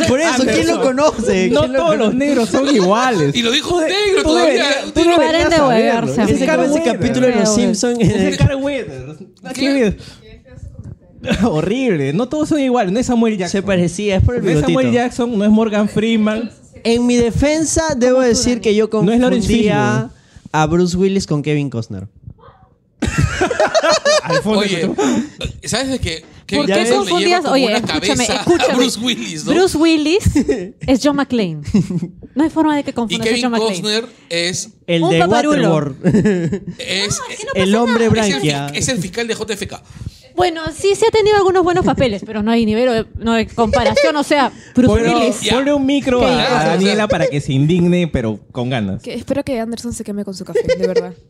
Por 0.07 0.21
eso, 0.21 0.43
¿quién 0.45 0.67
lo 0.67 0.81
conoce? 0.81 1.49
No 1.49 1.61
¿Quién 1.61 1.73
lo 1.73 1.79
todos 1.79 1.97
los 1.97 2.15
negros 2.15 2.47
son 2.49 2.73
iguales. 2.73 3.35
Y 3.35 3.41
lo 3.41 3.51
dijo 3.51 3.75
un 3.75 3.83
negro 3.83 4.23
tú 4.23 4.29
todavía. 4.29 4.65
tú 4.93 4.99
negro- 5.01 5.17
Paren 5.17 5.49
de 5.49 5.61
huevearse. 5.61 6.21
Ese 6.23 6.33
Ese 6.33 6.45
ese 6.45 6.83
capítulo 6.83 7.27
de 7.27 7.35
Los. 7.35 7.55
Simpsons. 7.55 7.99
Es 7.99 8.09
el 8.15 8.37
Carl 8.37 8.55
Weathers. 8.55 9.19
¿Qué 9.53 9.73
ves? 9.73 9.95
Horrible. 11.43 12.13
No 12.13 12.29
todos 12.29 12.47
son 12.49 12.59
iguales. 12.61 12.93
No 12.93 12.99
es 12.99 13.05
Samuel 13.05 13.37
Jackson. 13.37 13.61
Se 13.61 13.65
parecía, 13.65 14.15
es 14.15 14.23
por 14.23 14.35
el 14.37 14.43
No 14.43 14.49
es 14.51 14.61
Samuel. 14.61 14.91
Jackson, 14.93 15.37
no 15.37 15.43
es 15.43 15.51
Morgan 15.51 15.89
Freeman. 15.89 16.51
En 16.85 17.05
mi 17.05 17.17
defensa, 17.17 17.95
debo 17.97 18.21
decir 18.21 18.61
que 18.61 18.73
yo 18.73 18.85
No 18.85 18.89
confundía 18.91 20.09
a 20.53 20.65
Bruce 20.67 20.95
Willis 20.97 21.27
con 21.27 21.43
Kevin 21.43 21.69
Costner. 21.69 22.07
Oye, 24.45 24.89
¿sabes 25.65 25.89
de 25.89 25.99
qué? 25.99 26.23
¿Por 26.57 26.65
Kevin 26.65 26.75
qué 26.75 26.75
le 26.75 26.85
lleva 26.85 26.97
confundías? 26.97 27.45
Oye, 27.45 27.73
escúchame, 27.73 28.01
cabeza 28.07 28.33
escúchame. 28.35 28.73
Bruce 28.75 28.99
Willis, 28.99 29.45
¿no? 29.45 29.51
Bruce 29.53 29.77
Willis 29.77 30.35
es 30.87 30.99
John 31.03 31.15
McClane. 31.15 31.61
No 32.33 32.45
hay 32.45 32.49
forma 32.49 32.77
de 32.77 32.83
que 32.85 32.91
y 32.91 32.93
confundas 32.93 33.27
a 33.27 33.29
Kevin 33.29 33.43
John 33.43 33.51
McClane. 33.51 33.81
Costner 33.81 34.05
es. 34.29 34.69
El 34.87 35.01
de. 35.01 35.25
Waterworld. 35.25 36.75
es 36.77 37.19
el 37.55 37.75
hombre 37.75 38.05
es 38.05 38.07
el, 38.07 38.09
branquia. 38.09 38.67
es 38.73 38.87
el 38.87 38.99
fiscal 38.99 39.27
de 39.27 39.33
JFK. 39.33 39.81
Bueno, 40.35 40.61
sí, 40.75 40.93
sí 40.95 41.05
ha 41.07 41.11
tenido 41.11 41.35
algunos 41.37 41.63
buenos 41.63 41.85
papeles, 41.85 42.23
pero 42.25 42.41
no 42.43 42.51
hay 42.51 42.65
nivel, 42.65 43.05
no 43.17 43.33
hay 43.33 43.45
comparación. 43.47 44.15
O 44.15 44.23
sea, 44.23 44.51
Bruce 44.75 44.87
Ponle, 44.87 45.13
Willis. 45.15 45.35
Ponle 45.51 45.73
un 45.73 45.85
micro 45.85 46.25
a, 46.25 46.29
a 46.29 46.45
O 46.45 46.47
sea, 46.61 46.67
Daniela 46.69 47.07
para 47.07 47.27
que 47.27 47.41
se 47.41 47.53
indigne, 47.53 48.07
pero 48.07 48.39
con 48.51 48.69
ganas. 48.69 49.01
Que 49.03 49.13
espero 49.13 49.43
que 49.43 49.59
Anderson 49.59 49.93
se 49.93 50.03
queme 50.03 50.23
con 50.25 50.33
su 50.33 50.45
café, 50.45 50.61
de 50.77 50.87
verdad. 50.87 51.13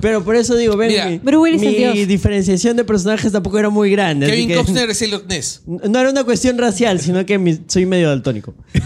Pero 0.00 0.24
por 0.24 0.34
eso 0.34 0.56
digo, 0.56 0.76
ven, 0.76 0.88
Mira, 0.88 1.06
mi, 1.06 1.18
Bruce 1.18 1.38
Willis 1.38 1.62
es 1.62 1.68
mi 1.68 1.74
Dios. 1.94 2.08
diferenciación 2.08 2.76
de 2.76 2.82
personajes 2.82 3.30
tampoco 3.30 3.56
era 3.60 3.70
muy 3.70 3.88
grande. 3.92 4.26
así 4.26 4.32
Kevin 4.34 4.48
que- 4.48 4.54
Costner 4.56 4.90
es 4.90 5.00
el 5.02 5.22
Ness. 5.28 5.62
No 5.64 6.00
era 6.00 6.10
una 6.10 6.24
cuestión 6.24 6.58
racial, 6.58 6.98
sino 6.98 7.24
que 7.24 7.38
mi- 7.38 7.60
soy 7.68 7.86
medio 7.86 8.08
daltónico. 8.08 8.52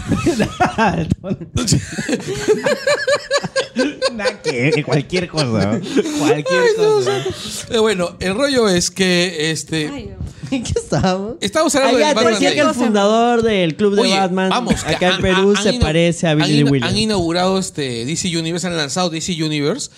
Que 4.43 4.71
que 4.73 4.83
cualquier 4.83 5.27
cosa. 5.27 5.79
Cualquier 6.19 6.75
cosa. 6.75 7.23
Eh, 7.69 7.77
bueno, 7.77 8.15
el 8.19 8.33
rollo 8.35 8.67
es 8.69 8.89
que 8.89 9.51
este. 9.57 9.85
¿En 10.51 10.63
qué 10.63 10.71
estábamos? 10.75 11.35
Estamos 11.41 11.75
Ah, 11.75 11.79
hablando 11.79 11.97
te 11.99 12.03
Batman 12.13 12.33
decía 12.33 12.49
Day. 12.49 12.57
que 12.59 12.63
el 12.65 12.73
fundador 12.73 13.41
del 13.41 13.75
club 13.75 13.95
de 13.95 14.01
Oye, 14.01 14.17
Batman 14.17 14.49
vamos, 14.49 14.83
que 14.83 14.95
acá 14.95 15.07
en 15.07 15.13
han- 15.15 15.21
Perú 15.21 15.53
han 15.57 15.63
se 15.63 15.73
parece 15.73 16.27
a 16.27 16.31
han 16.31 16.37
Billy 16.39 16.63
Williams. 16.63 16.91
Han 16.91 16.97
inaugurado 16.97 17.59
este 17.59 18.05
DC 18.05 18.29
Universe, 18.37 18.65
han 18.67 18.77
lanzado 18.77 19.09
DC 19.09 19.33
Universe. 19.43 19.89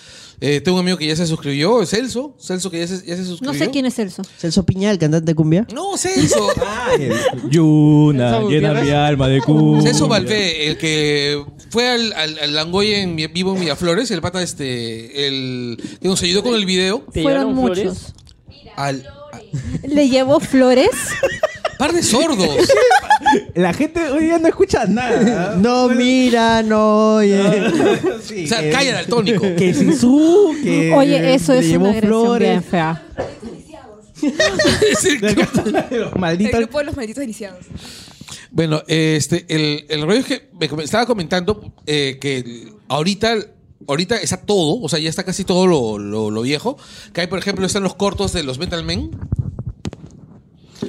Eh, 0.42 0.62
tengo 0.62 0.78
un 0.78 0.80
amigo 0.84 0.96
que 0.96 1.06
ya 1.06 1.14
se 1.14 1.26
suscribió, 1.26 1.84
Celso. 1.84 2.34
Celso 2.40 2.70
que 2.70 2.78
ya 2.80 2.86
se, 2.88 3.04
ya 3.06 3.14
se 3.14 3.26
suscribió. 3.26 3.52
No 3.52 3.58
sé 3.58 3.70
quién 3.70 3.84
es 3.84 3.94
Celso. 3.94 4.22
Celso 4.38 4.64
Piñal, 4.64 4.98
cantante 4.98 5.26
de 5.30 5.34
cumbia. 5.34 5.66
No, 5.74 5.96
Celso. 5.98 6.48
Yuna, 7.50 8.30
Celso 8.32 8.50
llena 8.50 8.72
mi 8.80 8.90
alma 8.90 9.28
de 9.28 9.40
cumbia. 9.40 9.82
Celso 9.82 10.08
Valvé, 10.08 10.68
el 10.68 10.78
que 10.78 11.44
fue 11.70 11.88
al, 11.88 12.12
al, 12.14 12.38
al 12.38 12.54
Langoy 12.54 12.92
en 12.94 13.14
Mi- 13.14 13.26
vivo 13.26 13.54
en 13.54 13.60
Miraflores, 13.60 14.10
el 14.10 14.20
pata 14.20 14.42
este, 14.42 15.26
el 15.28 15.76
que 16.00 16.08
nos 16.08 16.22
ayudó 16.22 16.42
con 16.42 16.54
el 16.54 16.64
video. 16.66 17.04
¿Te 17.12 17.22
Fueron 17.22 17.54
llevaron 17.54 17.74
flores? 17.74 17.84
muchos. 17.84 18.14
Al 18.76 19.06
Le 19.86 20.08
llevó 20.08 20.40
flores. 20.40 20.90
par 21.78 21.92
de 21.92 22.02
sordos. 22.02 22.48
La 23.54 23.72
gente 23.72 24.00
hoy 24.10 24.24
día 24.26 24.38
no 24.38 24.48
escucha 24.48 24.84
nada. 24.86 25.56
No 25.56 25.88
mira, 25.88 26.62
no 26.62 27.16
oye. 27.16 27.42
Sí, 28.22 28.44
O 28.44 28.48
sea, 28.48 28.60
que- 28.60 28.70
calla 28.70 28.98
al 28.98 29.06
tónico. 29.06 29.42
Que 29.56 29.72
Sisu, 29.74 30.54
que. 30.62 30.92
Oye, 30.94 31.34
eso 31.34 31.52
le 31.54 31.60
es 31.60 31.66
llevó 31.66 31.84
una 31.88 31.90
agresión 31.98 32.22
flores. 32.22 32.48
bien 32.50 32.62
fea. 32.64 33.06
Es 34.92 35.04
el 35.04 35.20
que- 35.20 35.34
grupo 35.34 36.78
de 36.78 36.84
los 36.84 36.96
malditos 36.96 37.24
iniciados. 37.24 37.64
Bueno, 38.50 38.82
este, 38.88 39.46
el, 39.48 39.86
el 39.88 40.02
rollo 40.02 40.20
es 40.20 40.26
que 40.26 40.48
me 40.60 40.68
com- 40.68 40.80
estaba 40.80 41.06
comentando 41.06 41.72
eh, 41.86 42.18
que 42.20 42.68
ahorita, 42.88 43.34
ahorita 43.88 44.16
está 44.16 44.38
todo, 44.38 44.80
o 44.82 44.88
sea, 44.88 44.98
ya 44.98 45.08
está 45.08 45.22
casi 45.24 45.44
todo 45.44 45.66
lo, 45.66 45.98
lo- 45.98 46.30
lo 46.30 46.42
viejo. 46.42 46.76
Que 47.12 47.22
hay, 47.22 47.26
por 47.28 47.38
ejemplo, 47.38 47.64
están 47.64 47.82
los 47.84 47.94
cortos 47.94 48.32
de 48.32 48.42
los 48.42 48.58
Metal 48.58 48.84
Men. 48.84 49.10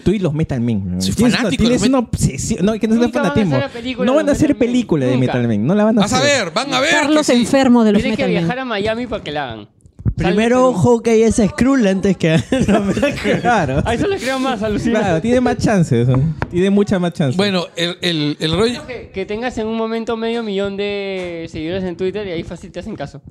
Tú 0.04 0.12
y 0.12 0.20
los 0.20 0.34
Metal 0.34 0.60
Men. 0.62 0.96
¿no? 0.96 1.02
Soy 1.02 1.14
Tienes 1.14 1.36
fanático 1.36 1.64
una- 1.64 1.70
de 1.72 1.78
Tienes 1.78 1.82
los 1.82 1.90
una 1.90 2.00
obsesión. 2.00 2.66
No, 2.66 2.74
que 2.74 2.88
no 2.88 2.94
es 2.96 3.00
van 3.00 3.12
fanatismo. 3.12 3.56
hacer 3.58 3.70
película 3.72 4.06
No 4.06 4.12
de 4.14 4.16
van 4.18 4.30
a 4.30 4.32
hacer 4.32 4.50
Metal 4.50 4.60
Men. 4.60 4.68
película 4.72 5.06
de. 5.06 5.18
Metal 5.18 5.48
Men. 5.48 5.66
No 5.68 5.76
la 5.76 5.84
van 5.86 5.98
a 5.98 6.02
Vas 6.02 6.14
a 6.14 6.18
hacer. 6.18 6.46
ver, 6.46 6.54
van 6.54 6.74
a 6.74 6.80
ver. 6.80 6.90
Carlos 6.92 7.28
que 7.28 7.34
sí. 7.34 7.40
enfermo 7.40 7.84
de 7.84 7.92
los 7.94 8.02
Tienen 8.02 8.18
que 8.18 8.24
Metal 8.24 8.34
Men. 8.34 8.44
viajar 8.44 8.60
a 8.60 8.66
Miami 8.66 9.08
para 9.08 9.24
que 9.24 9.32
la 9.32 9.44
hagan. 9.52 9.70
Primero 10.16 10.74
Hawkeye 10.74 11.26
es 11.26 11.38
Skrull 11.38 11.88
antes 11.88 12.16
que. 12.18 12.38
Claro. 13.42 13.82
A 13.86 13.94
eso 13.96 14.08
le 14.08 14.18
creo 14.18 14.40
más, 14.40 14.62
alucina. 14.62 15.00
Claro, 15.00 15.22
tiene 15.22 15.42
más 15.42 15.58
chances. 15.58 16.08
Tiene 16.52 16.70
mucha 16.70 17.00
más 17.00 17.14
chances. 17.14 17.38
Bueno, 17.38 17.66
el, 17.76 17.98
el, 18.02 18.38
el 18.40 18.52
rollo. 18.56 18.86
Que, 18.86 19.10
que 19.12 19.26
tengas 19.26 19.58
en 19.58 19.66
un 19.68 19.78
momento 19.78 20.16
medio 20.18 20.44
millón 20.44 20.78
de 20.78 21.48
seguidores 21.52 21.84
en 21.86 21.96
Twitter 21.98 22.28
y 22.28 22.32
ahí 22.32 22.44
fácil 22.44 22.72
te 22.72 22.80
hacen 22.82 22.96
caso. 22.96 23.22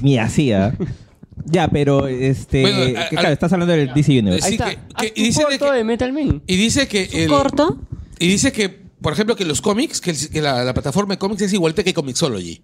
Ni 0.00 0.18
así, 0.18 0.52
¿ah? 0.52 0.74
Ya, 1.46 1.68
pero 1.68 2.06
este. 2.08 2.62
Bueno, 2.62 2.84
que, 2.86 2.98
a- 2.98 3.08
claro, 3.08 3.28
a- 3.28 3.32
estás 3.32 3.52
hablando 3.52 3.72
del 3.74 3.92
DC 3.94 4.18
Universe. 4.18 4.48
Sí, 4.48 4.48
Ahí 4.48 4.52
está. 4.54 4.70
que- 4.70 4.78
Haz 4.94 5.02
que- 5.02 5.10
tu 5.10 5.20
y 5.20 5.24
dice 5.24 5.40
de 5.40 5.44
corto 5.58 5.70
que- 5.72 5.76
de 5.78 5.84
Metal 5.84 6.12
Man. 6.12 6.42
Y 6.46 6.56
dice 6.56 6.88
que 6.88 7.08
el, 7.12 7.28
Corto. 7.28 7.78
y 8.18 8.28
dice 8.28 8.52
que, 8.52 8.68
por 9.00 9.12
ejemplo, 9.12 9.34
que 9.36 9.44
los 9.44 9.60
cómics, 9.60 10.00
que, 10.00 10.10
el- 10.10 10.28
que 10.30 10.40
la, 10.40 10.62
la 10.64 10.74
plataforma 10.74 11.14
de 11.14 11.18
cómics 11.18 11.42
es 11.42 11.52
igualita 11.52 11.82
que 11.82 11.92
Comixology. 11.94 12.62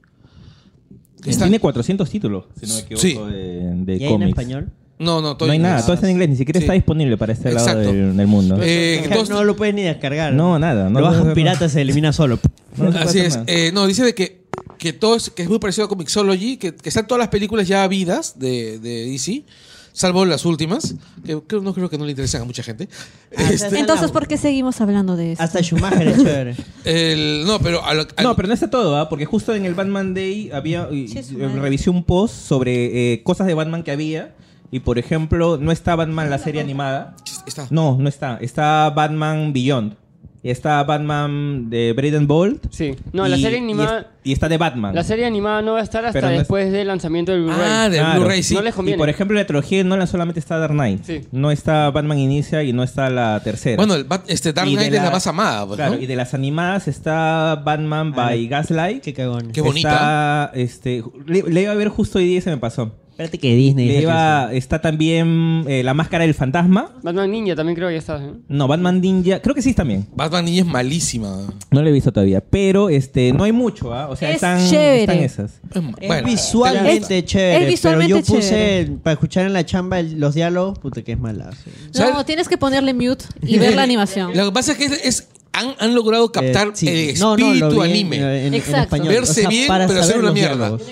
Que 1.23 1.31
está- 1.31 1.45
Tiene 1.47 1.59
400 1.59 2.09
títulos, 2.09 2.45
si 2.61 2.67
no 2.67 2.75
me 2.75 2.81
equivoco, 2.81 3.03
Sí. 3.03 3.15
de, 3.33 3.75
de 3.85 3.97
¿Y 3.97 3.97
hay 3.97 4.03
en 4.05 4.09
cómics. 4.13 4.29
español? 4.31 4.71
No, 5.01 5.21
no, 5.21 5.37
todo 5.37 5.47
No 5.49 5.53
hay 5.53 5.59
nada, 5.61 5.81
todo 5.83 5.95
está 5.95 6.07
en 6.07 6.13
inglés, 6.13 6.29
ni 6.29 6.37
siquiera 6.37 6.59
Sí. 6.61 6.65
está 6.65 6.73
disponible 6.75 7.17
para 7.17 7.33
este 7.33 7.53
lado 7.53 7.67
Exacto. 7.69 7.93
del, 7.93 8.17
del 8.17 8.27
mundo. 8.27 8.59
Eh, 8.63 9.01
entonces- 9.05 9.31
no 9.31 9.45
lo 9.45 9.57
puedes 9.57 9.75
ni 9.75 9.83
descargar. 9.83 10.33
No, 10.33 10.59
nada, 10.59 10.85
no 10.85 10.91
lo 10.91 11.01
lo 11.01 11.07
bajas 11.07 11.21
puedes 11.23 11.35
pirata, 11.35 11.69
se 11.69 11.81
elimina 11.83 12.13
solo. 12.13 12.39
No 12.77 12.87
se 12.87 12.91
puede 12.93 12.99
Así 12.99 13.19
hacer 13.21 13.27
es. 13.27 13.37
nada. 13.37 13.45
Eh, 13.49 13.71
no, 13.73 13.87
dice 13.87 14.05
de 14.05 14.15
que, 14.15 14.43
que 14.79 14.93
todo 14.93 15.17
es, 15.17 15.31
que 15.31 15.43
es 15.43 15.49
muy 15.49 15.59
parecido 15.59 15.87
a 15.87 15.89
Comixology, 15.89 16.57
que, 16.57 16.75
que 16.75 16.89
están 16.89 17.07
todas 17.07 17.19
las 17.19 17.29
películas 17.29 17.67
ya 17.69 17.83
habidas 17.83 18.39
de, 18.39 18.79
de 18.79 19.07
DC, 19.11 19.45
salvo 19.93 20.25
las 20.25 20.45
últimas, 20.45 20.95
que 21.27 21.33
no 21.61 21.75
creo 21.75 21.91
que 21.91 21.99
no 21.99 22.05
le 22.05 22.13
interesan 22.13 22.43
a 22.43 22.45
mucha 22.45 22.63
gente. 22.63 22.89
Ah, 23.37 23.51
Este, 23.51 23.79
Entonces, 23.79 24.11
¿por 24.13 24.29
qué 24.29 24.37
seguimos 24.37 24.81
hablando 24.81 25.17
de 25.17 25.33
eso? 25.33 25.43
Hasta 25.43 25.61
Schumacher 25.63 26.07
es 26.09 26.17
chévere. 26.25 26.57
el- 26.85 27.45
no, 27.47 27.59
pero 27.59 27.85
a 27.85 27.95
lo- 27.95 28.07
a- 28.17 28.23
No, 28.23 28.37
pero 28.37 28.49
no 28.49 28.55
está 28.55 28.71
todo, 28.71 28.97
¿ah? 28.97 29.09
porque 29.09 29.25
justo 29.27 29.55
en 29.55 29.65
el 29.65 29.75
Batman 29.75 30.15
Day 30.15 30.51
había 30.53 30.89
y- 30.93 31.09
Sí, 31.09 31.19
eh, 31.39 31.49
revisé 31.55 31.91
un 31.91 32.05
post 32.05 32.35
sobre 32.35 33.13
eh, 33.15 33.23
cosas 33.25 33.47
de 33.49 33.55
Batman 33.55 33.83
que 33.83 33.91
había 33.91 34.35
y 34.71 34.81
por 34.81 34.99
ejemplo 34.99 35.57
no 35.57 35.73
está 35.73 35.97
Batman 35.97 36.31
la 36.31 36.39
serie 36.39 36.61
animada. 36.61 37.17
está. 37.47 37.67
No, 37.71 37.97
no 37.99 38.09
está. 38.09 38.39
Está 38.41 38.91
Batman 38.91 39.53
Beyond. 39.53 39.97
Y 40.41 40.51
está 40.51 40.83
Batman 40.85 41.69
de 41.69 41.93
Braden 41.95 42.29
Bolt. 42.29 42.65
Sí. 42.71 42.95
No, 43.13 43.27
la 43.27 43.37
y- 43.37 43.43
serie 43.43 43.59
y 43.59 43.63
animada. 43.63 44.07
Y, 44.23 44.33
está 44.33 44.49
de 44.49 44.57
Batman. 44.57 44.95
La 44.95 45.03
serie 45.03 45.25
animada 45.27 45.63
no 45.63 45.73
va 45.73 45.81
a 45.81 45.83
estar 45.83 46.05
hasta 46.05 46.13
Pero 46.13 46.29
no 46.29 46.33
es- 46.35 46.39
después 46.41 46.71
del 46.71 46.87
lanzamiento 46.87 47.33
del 47.33 47.43
Blu-ray. 47.43 47.61
Ah, 47.65 47.89
de 47.89 47.99
Claro. 47.99 48.21
Blu-ray, 48.21 48.43
sí. 48.45 48.55
No 48.55 48.63
les 48.63 48.73
Y 48.73 48.77
conviene. 48.77 48.99
por 48.99 49.09
ejemplo, 49.09 49.37
la 49.37 49.47
trilogía 49.47 49.83
Nolan 49.83 50.07
solamente 50.07 50.39
está 50.39 50.59
Dark 50.59 50.75
Knight. 50.75 51.03
Sí. 51.05 51.23
No 51.33 51.51
está 51.51 51.91
Batman 51.91 52.19
Inicia 52.19 52.63
y 52.63 52.73
no 52.73 52.83
está 52.85 53.11
la 53.11 53.41
tercera. 53.43 53.77
Bueno, 53.77 53.95
el 53.95 54.05
Bat- 54.07 54.25
este 54.29 54.53
Dark 54.53 54.69
Y 54.69 54.73
de 54.73 54.77
Knight 54.77 54.95
es 54.95 54.99
la 55.01 55.07
la- 55.07 55.11
más 55.13 55.27
amada, 55.27 55.67
pues, 55.67 55.77
Claro, 55.77 55.95
¿no? 55.97 56.01
y 56.01 56.07
de 56.07 56.15
las 56.17 56.35
animadas 56.35 56.87
está 56.89 57.61
Batman 57.65 58.13
Ah, 58.15 58.27
by 58.27 58.47
Gaslight. 58.49 59.03
Qué 59.03 59.15
cagón. 59.15 59.51
Qué 59.53 59.61
bonita. 59.61 59.89
Está, 59.89 60.51
este, 60.55 61.03
le, 61.27 61.43
le 61.43 61.63
iba 61.63 61.73
a 61.73 61.75
ver 61.75 61.89
justo 61.89 62.19
hoy 62.19 62.27
día 62.27 62.39
y 62.39 62.43
se 62.43 62.51
me 62.51 62.59
pasó. 62.59 62.95
Espérate 63.19 63.39
que 63.39 63.53
Disney. 63.57 63.89
Le 63.89 64.03
iba, 64.03 64.53
está 64.53 64.81
también 64.81 65.65
eh, 65.67 65.83
la 65.83 65.93
máscara 65.93 66.23
del 66.25 66.35
fantasma. 66.35 66.93
Batman 67.03 67.29
Ninja 67.33 67.57
también 67.57 67.75
creo 67.75 67.89
que 67.89 67.95
ya 67.95 67.99
está. 67.99 68.25
¿eh? 68.25 68.31
No, 68.47 68.69
Batman 68.69 69.01
Ninja. 69.01 69.43
Creo 69.43 69.57
que 69.57 69.63
sí 69.63 69.75
también. 69.75 70.07
Batman 70.15 70.45
Ninja 70.45 70.61
es 70.61 70.67
malísima. 70.69 71.49
No 71.73 71.83
lo 71.83 71.89
he 71.89 71.91
visto 71.91 72.13
todavía. 72.13 72.41
Pero 72.41 72.89
este 72.89 73.33
no 73.33 73.43
hay 73.43 73.51
mucho, 73.51 73.93
¿ah? 73.93 74.07
O 74.09 74.15
sea, 74.15 74.29
Es 74.29 74.37
están, 74.37 74.65
chévere. 74.71 75.01
están 75.01 75.19
esas. 75.19 75.61
Es 75.75 75.83
bueno, 76.09 76.29
visualmente 76.29 77.19
Es- 77.19 77.25
chévere. 77.25 77.63
es 77.65 77.69
visualmente 77.71 78.15
pero 78.15 78.25
yo 78.25 78.35
puse 78.35 78.49
chévere. 78.51 78.91
para 79.03 79.15
escuchar 79.15 79.47
en 79.47 79.53
la 79.53 79.67
chamba 79.67 79.99
el- 79.99 80.21
los 80.21 80.37
diálogos, 80.37 80.79
puta 80.79 81.03
que 81.03 81.11
es 81.11 81.19
malazo. 81.19 81.59
¿sabes? 81.91 82.15
No, 82.15 82.25
tienes 82.25 82.49
que 82.49 82.57
ponerle 82.57 82.95
mute 82.95 83.25
y 83.43 83.59
ver 83.59 83.75
la 83.75 83.83
animación. 83.89 84.37
Lo 84.37 84.45
que 84.47 84.53
pasa 84.53 84.73
es 84.73 84.79
que 84.79 84.85
es, 84.85 85.05
es- 85.05 85.29
han, 85.59 85.75
han 85.79 85.95
logrado 85.95 86.31
captar 86.33 86.69
Eh, 86.69 86.73
sí. 86.75 86.89
el 86.89 87.19
No, 87.19 87.37
no, 87.37 87.47
espíritu 87.53 87.81
vi 87.83 87.91
anime. 87.91 88.17
En, 88.17 88.25
en 88.47 88.55
Exacto. 88.55 88.97
español. 88.97 89.09
Verse 89.15 89.47
bien, 89.49 89.67
para 89.69 89.87
pero 89.87 90.01
hacer 90.01 90.19
una 90.19 90.33
mierda. 90.33 90.55
diálogos. 90.57 90.83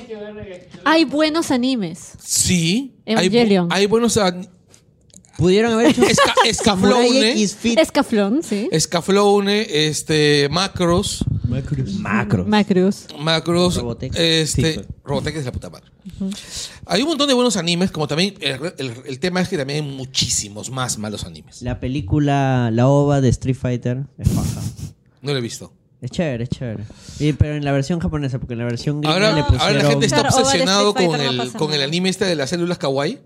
Hay 0.85 1.05
buenos 1.05 1.51
animes. 1.51 2.13
Sí. 2.23 2.93
Hay, 3.07 3.15
Evangelion. 3.27 3.69
hay 3.71 3.87
buenos 3.87 4.17
Pudieron 5.37 5.73
haber 5.73 5.89
hecho 5.89 6.03
Esca- 6.03 6.33
X 6.47 7.57
Fit. 7.57 7.79
Escaflón, 7.79 8.43
sí. 8.43 8.69
Escaflowne, 8.73 9.67
este, 9.89 10.49
Macros, 10.51 11.25
Macros. 11.99 12.47
Macruz. 12.47 13.07
Macros, 13.19 13.77
Robotech. 13.77 14.13
este, 14.17 14.75
Sí. 14.75 14.81
Robotech 15.05 15.37
es 15.37 15.45
la 15.45 15.53
puta 15.53 15.71
madre. 15.71 15.87
Hay 16.87 17.03
un 17.03 17.09
montón 17.09 17.29
de 17.29 17.35
buenos 17.35 17.57
animes, 17.57 17.91
como 17.91 18.07
también 18.09 18.35
el, 18.41 18.73
el- 18.79 18.93
el 19.05 19.21
tema 19.21 19.41
es 19.41 19.49
que 19.49 19.57
también 19.59 19.85
hay 19.85 19.91
muchísimos 19.91 20.71
más 20.71 20.99
malos 20.99 21.25
animes. 21.25 21.63
La 21.63 21.81
película, 21.81 22.71
la 22.73 22.89
ova 22.89 23.21
de 23.21 23.29
Street 23.29 23.57
Fighter 23.57 24.05
es 24.19 24.29
paja. 24.31 24.61
No 25.23 25.33
lo 25.33 25.39
he 25.39 25.43
visto. 25.43 25.73
Es 26.01 26.11
chévere, 26.11 26.45
es 26.45 26.51
chévere. 26.51 26.85
Y, 27.19 27.33
pero 27.33 27.57
en 27.57 27.65
la 27.65 27.73
versión 27.73 28.01
japonesa, 28.01 28.39
porque 28.39 28.53
en 28.53 28.59
la 28.61 28.65
versión 28.67 29.01
gringa 29.01 29.15
Ahora, 29.15 29.33
le 29.35 29.41
ahora 29.41 29.53
pusieron... 29.53 29.83
la 29.83 29.89
gente 29.91 30.07
está 30.07 30.23
obsesionado 30.29 30.95
con 30.95 31.07
no 31.07 31.15
el, 31.17 31.37
pasa 31.37 31.59
con 31.59 31.73
el 31.73 31.83
anime 31.83 32.11
este 32.11 32.25
de 32.27 32.37
las 32.37 32.51
células 32.51 32.79
kawaii. 32.79 33.19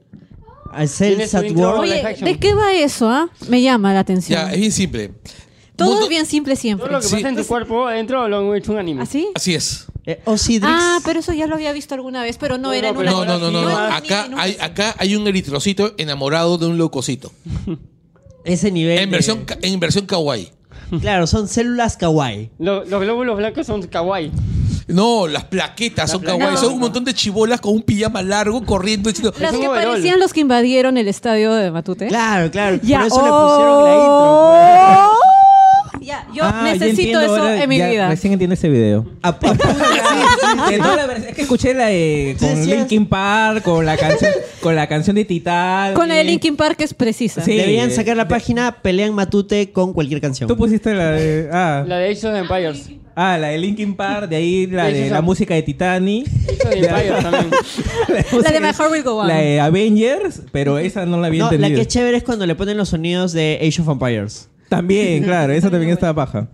Cells 0.86 1.34
at 1.34 1.44
Oye. 1.44 2.16
¿de 2.20 2.38
qué 2.38 2.54
va 2.54 2.72
eso, 2.72 3.08
ah? 3.08 3.28
Me 3.48 3.62
llama 3.62 3.92
la 3.92 4.00
atención. 4.00 4.40
Ya, 4.40 4.52
es 4.52 4.60
bien 4.60 4.72
simple. 4.72 5.12
Todo 5.76 5.88
Mundo- 5.90 6.02
es 6.04 6.08
bien 6.10 6.26
simple 6.26 6.54
Todo 6.54 6.60
siempre. 6.60 6.90
lo 6.92 7.00
que 7.00 7.06
Sí. 7.06 7.14
pasa 7.16 7.28
en 7.30 7.36
tu 7.36 7.44
cuerpo 7.46 7.86
adentro 7.86 8.28
lo 8.28 8.38
han 8.50 8.56
hecho 8.56 8.72
un 8.72 8.78
anime. 8.78 9.02
¿Así? 9.02 9.28
Así 9.34 9.54
es. 9.54 9.86
Eh, 10.06 10.20
Osidrix. 10.24 10.66
Ah, 10.74 10.98
pero 11.04 11.20
eso 11.20 11.32
ya 11.32 11.46
lo 11.46 11.54
había 11.54 11.72
visto 11.72 11.94
alguna 11.94 12.22
vez, 12.22 12.36
pero 12.38 12.56
no, 12.58 12.68
No, 12.68 12.72
era 12.72 12.88
en 12.88 12.94
no, 12.94 13.00
una... 13.00 13.10
No, 13.10 13.24
no, 13.24 13.38
no, 13.38 13.50
no. 13.50 13.62
no. 13.62 13.70
era 13.70 13.86
un 13.88 13.92
Acá, 13.94 14.24
anime, 14.24 14.40
hay, 14.40 14.50
nunca- 14.52 14.64
acá 14.64 14.94
hay 14.98 15.16
un 15.16 15.26
eritrocito 15.26 15.94
enamorado 15.98 16.58
de 16.58 16.66
un 16.66 16.76
leucocito. 16.76 17.32
Ese 18.44 18.70
nivel. 18.70 18.98
En 18.98 19.10
de- 19.10 19.16
versión, 19.16 19.44
ca- 19.44 19.58
en 19.60 19.78
versión 19.80 20.06
kawaii. 20.06 20.50
Claro, 21.00 21.26
son 21.26 21.46
células 21.48 21.96
kawaii. 21.96 22.50
Lo- 22.58 22.84
los 22.84 23.00
glóbulos 23.00 23.36
blancos 23.36 23.66
son 23.66 23.82
kawaii. 23.86 24.32
No, 24.86 25.26
las 25.28 25.44
plaquetas 25.44 26.10
son 26.10 26.22
kawaii. 26.22 26.56
Son 26.56 26.72
un 26.74 26.80
montón 26.80 27.04
de 27.04 27.14
chibolas 27.14 27.60
con 27.60 27.74
un 27.74 27.82
pijama 27.82 28.22
largo 28.22 28.64
corriendo 28.64 29.08
diciendo. 29.10 29.32
Las 29.38 29.52
un 29.54 29.60
que 29.60 29.68
parecían 29.68 30.18
los 30.20 30.32
que 30.32 30.40
invadieron 30.40 30.96
el 30.98 31.08
estadio 31.08 31.52
de 31.54 31.70
Matute. 31.70 32.08
Claro, 32.08 32.50
claro. 32.50 32.78
Ya. 32.82 32.98
Por 32.98 33.06
eso 33.08 33.16
le 33.16 33.30
pusieron 33.30 33.84
la 33.84 33.94
intro. 33.94 35.10
Oh. 35.12 35.14
Ya, 36.02 36.26
yo 36.34 36.42
Ah, 36.44 36.62
ya 36.64 36.72
necesito 36.72 36.88
entiendo 37.02 37.20
eso 37.20 37.36
ahora, 37.36 37.62
en 37.62 37.68
mi 37.68 37.76
ya 37.78 37.88
vida. 37.90 38.08
Recién 38.08 38.32
entiendo 38.32 38.54
ese 38.54 38.68
video. 38.70 39.06
A- 39.22 39.28
a- 39.28 40.70
De 40.70 40.78
toda 40.78 40.96
la 40.96 41.06
vers- 41.06 41.26
es 41.28 41.34
que 41.34 41.42
escuché 41.42 41.74
la 41.74 41.86
de 41.86 42.36
con 42.40 42.66
Linkin 42.66 43.06
Park, 43.06 43.62
con 43.62 43.84
la 43.84 43.96
canción, 43.96 44.30
con 44.62 44.74
la 44.74 44.86
canción 44.88 45.14
de 45.16 45.24
Titan. 45.26 45.92
Con 45.94 46.08
la 46.08 46.14
de 46.16 46.24
Linkin 46.24 46.56
Park 46.56 46.80
es 46.80 46.94
precisa. 46.94 47.42
Sí. 47.44 47.52
Deberían 47.54 47.90
sacar 47.90 48.16
la 48.16 48.26
página 48.28 48.78
Pelean 48.82 49.14
Matute 49.14 49.72
con 49.72 49.92
cualquier 49.92 50.20
canción. 50.20 50.48
Tú 50.48 50.56
pusiste 50.56 50.94
la 50.94 51.10
de. 51.12 51.48
Ah, 51.52 51.84
La 51.86 51.98
de 51.98 52.10
Age 52.12 52.26
of 52.26 52.34
Empires. 52.34 52.88
Ah, 53.14 53.38
la 53.38 53.48
de 53.48 53.58
Linkin 53.58 53.94
Park, 53.96 54.28
de 54.28 54.36
ahí 54.36 54.66
la 54.66 54.86
Sí, 54.88 54.92
de 54.94 55.04
sí, 55.04 55.10
la 55.10 55.18
sí. 55.18 55.22
música 55.24 55.54
de 55.54 55.62
Titanic. 55.62 56.26
También. 56.62 57.50
La 58.42 58.50
de 58.52 58.60
My 58.60 58.66
Heart 58.72 58.90
Will 58.90 59.02
Go 59.02 59.16
On. 59.20 59.28
La 59.28 59.36
de 59.36 59.60
Avengers, 59.60 60.42
pero 60.52 60.78
esa 60.78 61.06
no 61.06 61.18
la 61.18 61.28
había 61.28 61.44
No, 61.44 61.50
la 61.50 61.54
entendido. 61.56 61.76
que 61.78 61.82
es 61.82 61.88
chévere 61.88 62.16
es 62.18 62.22
cuando 62.24 62.46
le 62.46 62.54
ponen 62.54 62.76
los 62.76 62.90
sonidos 62.90 63.32
de 63.32 63.58
Age 63.62 63.80
of 63.82 63.88
Empires. 63.88 64.48
También, 64.68 65.22
claro, 65.24 65.52
esa 65.52 65.70
también 65.70 65.92
está 65.92 66.12
baja. 66.12 66.48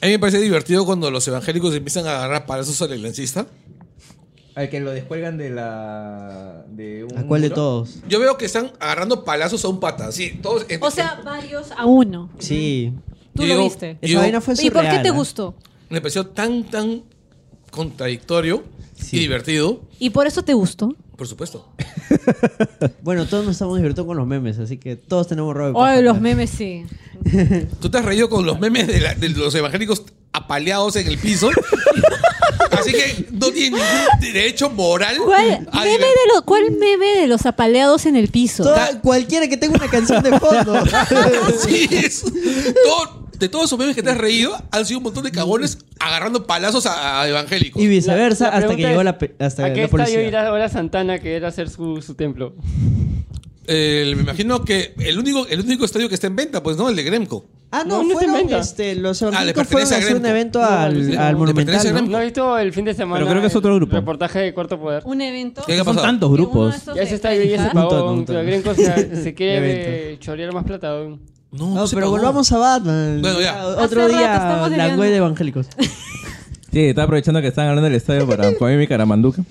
A 0.00 0.06
mí 0.06 0.12
me 0.12 0.18
parece 0.18 0.38
divertido 0.40 0.84
cuando 0.86 1.10
los 1.10 1.26
evangélicos 1.26 1.74
empiezan 1.74 2.06
a 2.06 2.16
agarrar 2.18 2.46
palazos 2.46 2.80
al 2.82 3.02
lancista. 3.02 3.46
Al 4.54 4.68
que 4.70 4.80
lo 4.80 4.90
descuelgan 4.90 5.38
de 5.38 5.50
la. 5.50 6.64
De 6.68 7.04
un 7.04 7.16
¿A 7.16 7.22
cuál 7.26 7.42
de 7.42 7.48
muro. 7.48 7.54
todos? 7.60 8.00
Yo 8.08 8.18
veo 8.20 8.36
que 8.36 8.44
están 8.46 8.72
agarrando 8.80 9.24
palazos 9.24 9.64
a 9.64 9.68
un 9.68 9.78
pata. 9.80 10.08
Así, 10.08 10.30
todos. 10.42 10.66
O 10.80 10.90
sea, 10.90 11.20
varios 11.24 11.70
a 11.76 11.86
uno. 11.86 12.28
Sí. 12.38 12.92
Tú 13.38 13.42
Yo 13.44 13.48
lo 13.48 13.54
digo- 13.54 13.64
viste. 13.68 13.98
Esa 14.02 14.12
yo- 14.12 14.18
vaina 14.18 14.40
fue 14.40 14.54
¿Y 14.54 14.56
por 14.70 14.82
qué 14.82 14.88
surreal, 14.88 15.02
te 15.02 15.08
¿eh? 15.08 15.12
gustó? 15.12 15.54
me 15.90 16.00
pareció 16.00 16.26
tan, 16.26 16.64
tan 16.64 17.02
contradictorio 17.70 18.64
Sí. 19.00 19.16
y 19.16 19.20
divertido. 19.20 19.80
¿Y 20.00 20.10
por 20.10 20.26
eso 20.26 20.42
te 20.42 20.54
gustó? 20.54 20.94
Por 21.16 21.28
supuesto. 21.28 21.68
Bueno, 23.02 23.26
todos 23.26 23.44
nos 23.44 23.52
estamos 23.56 23.76
divirtiendo 23.76 24.06
con 24.06 24.16
los 24.16 24.26
memes, 24.26 24.58
así 24.58 24.76
que 24.76 24.96
todos 24.96 25.26
tenemos 25.28 25.54
robo 25.54 25.78
paja, 25.80 26.00
los 26.00 26.20
memes 26.20 26.50
sí. 26.50 26.84
Tú 27.80 27.90
te 27.90 27.98
has 27.98 28.04
reído 28.04 28.28
con 28.28 28.44
los 28.46 28.58
memes 28.60 28.86
de, 28.86 29.00
la- 29.00 29.14
de 29.14 29.28
los 29.30 29.54
evangélicos 29.54 30.02
apaleados 30.32 30.96
en 30.96 31.06
el 31.08 31.18
piso. 31.18 31.50
Así 32.70 32.92
que 32.92 33.28
no 33.32 33.50
tiene 33.50 33.76
ningún 33.76 34.20
derecho 34.20 34.68
moral. 34.70 35.16
¿Cuál 35.24 35.66
meme, 35.72 35.98
de 35.98 36.34
lo- 36.34 36.42
¿Cuál 36.44 36.70
meme 36.72 37.06
de 37.20 37.26
los 37.26 37.46
apaleados 37.46 38.04
en 38.06 38.14
el 38.16 38.28
piso? 38.28 38.62
Toda- 38.62 39.00
cualquiera 39.00 39.48
que 39.48 39.56
tenga 39.56 39.76
una 39.76 39.88
canción 39.90 40.22
de 40.22 40.38
fondo. 40.38 40.74
Sí, 41.66 41.88
es- 41.90 42.22
todo- 42.84 43.27
de 43.38 43.48
todos 43.48 43.66
esos 43.66 43.78
memes 43.78 43.94
que 43.94 44.02
te 44.02 44.10
has 44.10 44.18
reído, 44.18 44.56
han 44.70 44.84
sido 44.86 44.98
un 44.98 45.04
montón 45.04 45.24
de 45.24 45.30
cagones 45.30 45.78
agarrando 46.00 46.46
palazos 46.46 46.86
a, 46.86 47.22
a 47.22 47.28
evangélicos. 47.28 47.80
y 47.82 47.86
viceversa, 47.86 48.44
La- 48.46 48.50
la 48.50 48.56
hasta 48.56 48.68
que 48.68 48.74
pregunta 48.74 48.88
llegó 48.88 49.00
es, 49.00 49.04
la, 49.04 49.18
pe- 49.18 49.34
hasta 49.38 49.64
¿A 49.64 49.72
qué 49.72 49.80
la 49.80 49.84
estadio 49.86 50.04
policía. 50.04 50.22
irá 50.28 50.48
ahora 50.48 50.68
Santana 50.68 51.18
que 51.18 51.34
era 51.36 51.48
hacer 51.48 51.68
su, 51.70 52.00
su 52.02 52.14
templo? 52.14 52.54
Eh, 53.70 54.14
me 54.16 54.22
imagino 54.22 54.64
que 54.64 54.94
el 55.00 55.18
único, 55.18 55.46
el 55.46 55.60
único 55.60 55.84
estadio 55.84 56.08
que 56.08 56.14
está 56.14 56.26
en 56.26 56.36
venta, 56.36 56.62
pues 56.62 56.78
no, 56.78 56.88
el 56.88 56.96
de 56.96 57.02
Gremco. 57.02 57.44
Ah, 57.70 57.84
no, 57.86 58.02
No, 58.02 58.14
fueron 58.14 58.48
este, 58.54 58.94
los 58.94 59.22
Ah, 59.22 59.26
evangélicos 59.28 59.66
fueron 59.68 59.88
pertenece 59.88 59.94
a 59.94 59.96
a 59.96 60.00
hacer 60.00 60.16
un 60.16 60.22
Gremco. 60.22 60.36
evento 60.38 60.64
al, 60.64 61.10
le- 61.10 61.18
al 61.18 61.34
le 61.38 61.54
pertenece 61.54 61.88
a 61.88 61.92
Monumental, 61.92 61.92
¿no? 61.92 61.92
Gremco. 61.92 62.10
¿No 62.12 62.16
has 62.18 62.24
visto 62.24 62.58
el 62.58 62.72
fin 62.72 62.84
de 62.86 62.94
semana? 62.94 63.18
Pero 63.18 63.28
creo 63.30 63.40
que 63.42 63.48
es 63.48 63.56
otro 63.56 63.70
el 63.72 63.76
grupo. 63.76 63.94
Reportaje 63.94 64.38
de 64.38 64.54
Cuarto 64.54 64.80
Poder. 64.80 65.02
Un 65.04 65.20
evento. 65.20 65.62
¿Qué 65.66 65.74
ha 65.74 65.76
Son 65.78 65.84
pasado? 65.84 66.06
tantos 66.06 66.32
grupos. 66.32 66.76
Ya 66.86 66.94
de 66.94 67.06
se 67.06 67.14
está 67.16 67.34
y 67.34 67.46
ya 67.46 67.56
se 67.64 67.68
Fijar- 67.68 67.72
pagó. 67.74 68.06
Montón, 68.14 68.46
Grenco 68.46 68.74
se, 68.74 69.22
se 69.22 69.34
quiere 69.34 69.56
Evento. 70.06 70.24
chorear 70.24 70.54
más 70.54 70.64
plata. 70.64 70.88
aún. 70.88 71.20
No, 71.50 71.74
No, 71.74 71.86
se 71.86 71.94
pero 71.96 72.06
pagó. 72.08 72.16
volvamos 72.18 72.52
a 72.52 72.58
Batman. 72.58 73.18
Bueno, 73.22 73.40
ya. 73.40 73.66
Otro 73.66 73.80
Hace 73.84 73.94
rato 73.94 74.08
día, 74.08 74.34
estamos 74.34 74.70
la 74.70 74.96
web 74.96 75.10
de 75.10 75.16
evangélicos. 75.16 75.66
Sí, 76.70 76.80
estaba 76.80 77.04
aprovechando 77.06 77.40
que 77.40 77.46
estaban 77.48 77.70
hablando 77.70 77.86
del 77.88 77.94
estadio 77.96 78.26
para 78.28 78.50
poner 78.58 78.78
mi 78.78 78.86
caramanduca. 78.86 79.42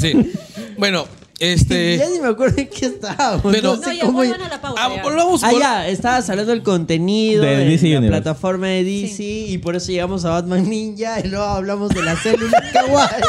Sí. 0.00 0.32
Bueno, 0.78 1.04
este. 1.38 1.98
ya 1.98 2.08
ni 2.08 2.20
me 2.20 2.28
acuerdo 2.28 2.58
en 2.58 2.68
qué 2.68 2.86
estábamos. 2.86 3.52
Pero- 3.52 3.76
no 3.76 3.82
sé 3.82 3.88
No, 3.88 3.92
ya 3.92 4.00
cómo- 4.00 4.12
vuelvan 4.14 4.40
a 4.40 4.48
la 4.48 4.60
pauta. 4.62 4.82
Ah, 4.82 4.96
ya. 4.96 5.02
volvamos 5.02 5.44
Ah, 5.44 5.52
vol- 5.52 5.60
ya, 5.60 5.86
estabas 5.88 6.30
hablando 6.30 6.52
del 6.52 6.62
contenido 6.62 7.42
De 7.44 7.56
de, 7.58 7.64
DC 7.66 7.88
la 7.90 7.98
Universe. 7.98 8.22
plataforma 8.22 8.68
de 8.68 8.82
DC 8.82 9.22
y 9.22 9.58
por 9.58 9.76
eso 9.76 9.92
llegamos 9.92 10.24
a 10.24 10.30
Batman 10.30 10.66
Ninja 10.68 11.20
y 11.20 11.28
luego 11.28 11.44
hablamos 11.44 11.90
de 11.90 12.02
la 12.02 12.16
célula 12.16 12.64
Kawaii. 12.72 13.22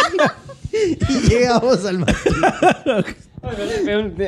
y 1.09 1.27
llegamos 1.29 1.83
al 1.85 1.99
martillo. 1.99 3.03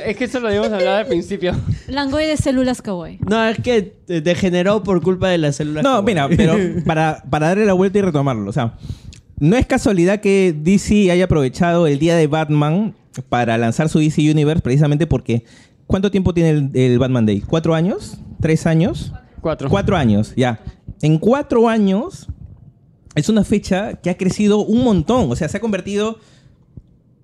Es 0.06 0.18
que 0.18 0.26
eso 0.26 0.42
lo 0.42 0.50
debíamos 0.50 0.74
hablar 0.74 1.00
al 1.00 1.08
principio. 1.08 1.56
Langoy 1.88 2.26
de 2.26 2.38
células 2.38 2.82
kawaii. 2.82 3.20
No, 3.28 3.44
es 3.46 3.60
que 3.60 3.98
eh, 4.08 4.22
degeneró 4.22 4.84
por 4.84 5.02
culpa 5.02 5.30
de 5.30 5.38
las 5.38 5.56
células. 5.56 5.84
No, 5.84 6.04
kawaii. 6.04 6.06
mira, 6.06 6.30
pero 6.30 6.56
para, 6.86 7.24
para 7.30 7.48
darle 7.48 7.66
la 7.66 7.74
vuelta 7.74 8.00
y 8.00 8.02
retomarlo, 8.02 8.50
o 8.50 8.54
sea, 8.54 8.78
no 9.40 9.56
es 9.56 9.66
casualidad 9.66 10.20
que 10.20 10.56
DC 10.58 11.12
haya 11.12 11.26
aprovechado 11.26 11.88
el 11.88 12.00
día 12.00 12.16
de 12.16 12.28
Batman 12.28 12.96
para 13.30 13.58
lanzar 13.58 13.90
su 13.90 14.00
DC 14.00 14.32
Universe 14.32 14.62
precisamente 14.62 15.08
porque 15.08 15.44
¿cuánto 15.86 16.12
tiempo 16.12 16.34
tiene 16.34 16.50
el, 16.52 16.72
el 16.74 17.00
Batman 17.00 17.26
Day? 17.26 17.42
¿Cuatro 17.42 17.74
años? 17.74 18.18
¿Tres 18.42 18.66
años? 18.66 19.14
Cuatro. 19.42 19.70
Cuatro 19.70 19.96
años, 19.96 20.34
ya. 20.36 20.60
En 21.02 21.20
cuatro 21.20 21.70
años 21.70 22.28
es 23.16 23.30
una 23.30 23.44
fecha 23.44 23.94
que 23.96 24.10
ha 24.10 24.18
crecido 24.18 24.60
un 24.60 24.84
montón, 24.84 25.32
o 25.32 25.36
sea, 25.36 25.48
se 25.48 25.58
ha 25.58 25.60
convertido... 25.60 26.20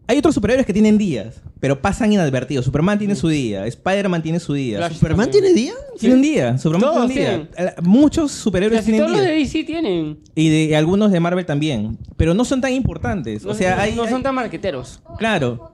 Hay 0.05 0.17
otros 0.17 0.35
superhéroes 0.35 0.65
que 0.65 0.73
tienen 0.73 0.97
días, 0.97 1.41
pero 1.61 1.81
pasan 1.81 2.11
inadvertidos. 2.11 2.65
Superman 2.65 2.99
tiene 2.99 3.15
su 3.15 3.29
día, 3.29 3.65
Spider-Man 3.65 4.21
tiene 4.21 4.39
su 4.41 4.53
día. 4.53 4.77
Flash 4.79 4.93
¿Superman 4.95 5.31
tiene 5.31 5.53
día? 5.53 5.73
Tiene 5.97 6.15
un 6.15 6.21
día, 6.21 6.57
Superman 6.57 6.93
Todos 6.93 7.11
tiene 7.11 7.35
un 7.35 7.47
día. 7.57 7.75
Muchos 7.83 8.31
superhéroes 8.31 8.81
Casi 8.81 8.91
tienen 8.91 9.05
todos 9.07 9.17
los 9.17 9.25
de 9.25 9.33
DC 9.33 9.63
tienen. 9.63 10.19
Y 10.35 10.49
de 10.67 10.75
algunos 10.75 11.11
de 11.11 11.19
Marvel 11.21 11.45
también. 11.45 11.97
Pero 12.17 12.33
no 12.33 12.43
son 12.43 12.59
tan 12.59 12.73
importantes. 12.73 13.45
No, 13.45 13.51
o 13.51 13.53
sea, 13.55 13.77
no- 13.77 13.81
hay, 13.81 13.95
no 13.95 14.03
son 14.05 14.15
hay- 14.17 14.23
tan 14.23 14.35
marqueteros. 14.35 14.99
Claro. 15.17 15.71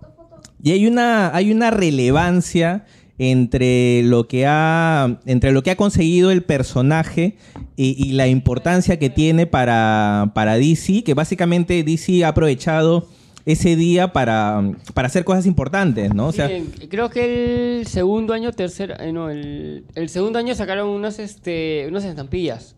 Y 0.61 0.71
hay 0.71 0.85
una, 0.85 1.35
hay 1.35 1.51
una 1.51 1.71
relevancia 1.71 2.85
entre 3.17 4.03
lo 4.03 4.27
que 4.27 4.45
ha. 4.47 5.19
entre 5.25 5.51
lo 5.51 5.63
que 5.63 5.71
ha 5.71 5.75
conseguido 5.75 6.29
el 6.31 6.43
personaje 6.43 7.35
y, 7.75 7.95
y 7.97 8.11
la 8.13 8.27
importancia 8.27 8.99
que 8.99 9.09
tiene 9.09 9.47
para, 9.47 10.31
para 10.35 10.55
DC, 10.57 11.03
que 11.03 11.13
básicamente 11.15 11.83
DC 11.83 12.23
ha 12.23 12.29
aprovechado 12.29 13.07
ese 13.51 13.75
día 13.75 14.13
para, 14.13 14.61
para 14.93 15.07
hacer 15.07 15.23
cosas 15.23 15.45
importantes, 15.45 16.13
¿no? 16.13 16.27
O 16.27 16.31
sea, 16.31 16.47
Sí, 16.47 16.87
creo 16.89 17.09
que 17.09 17.79
el 17.79 17.87
segundo 17.87 18.33
año, 18.33 18.51
tercer, 18.51 18.95
eh, 18.99 19.11
no, 19.11 19.29
el, 19.29 19.85
el 19.95 20.09
segundo 20.09 20.39
año 20.39 20.53
sacaron 20.55 20.89
unas, 20.89 21.19
este, 21.19 21.85
unas 21.89 22.03
estampillas. 22.03 22.75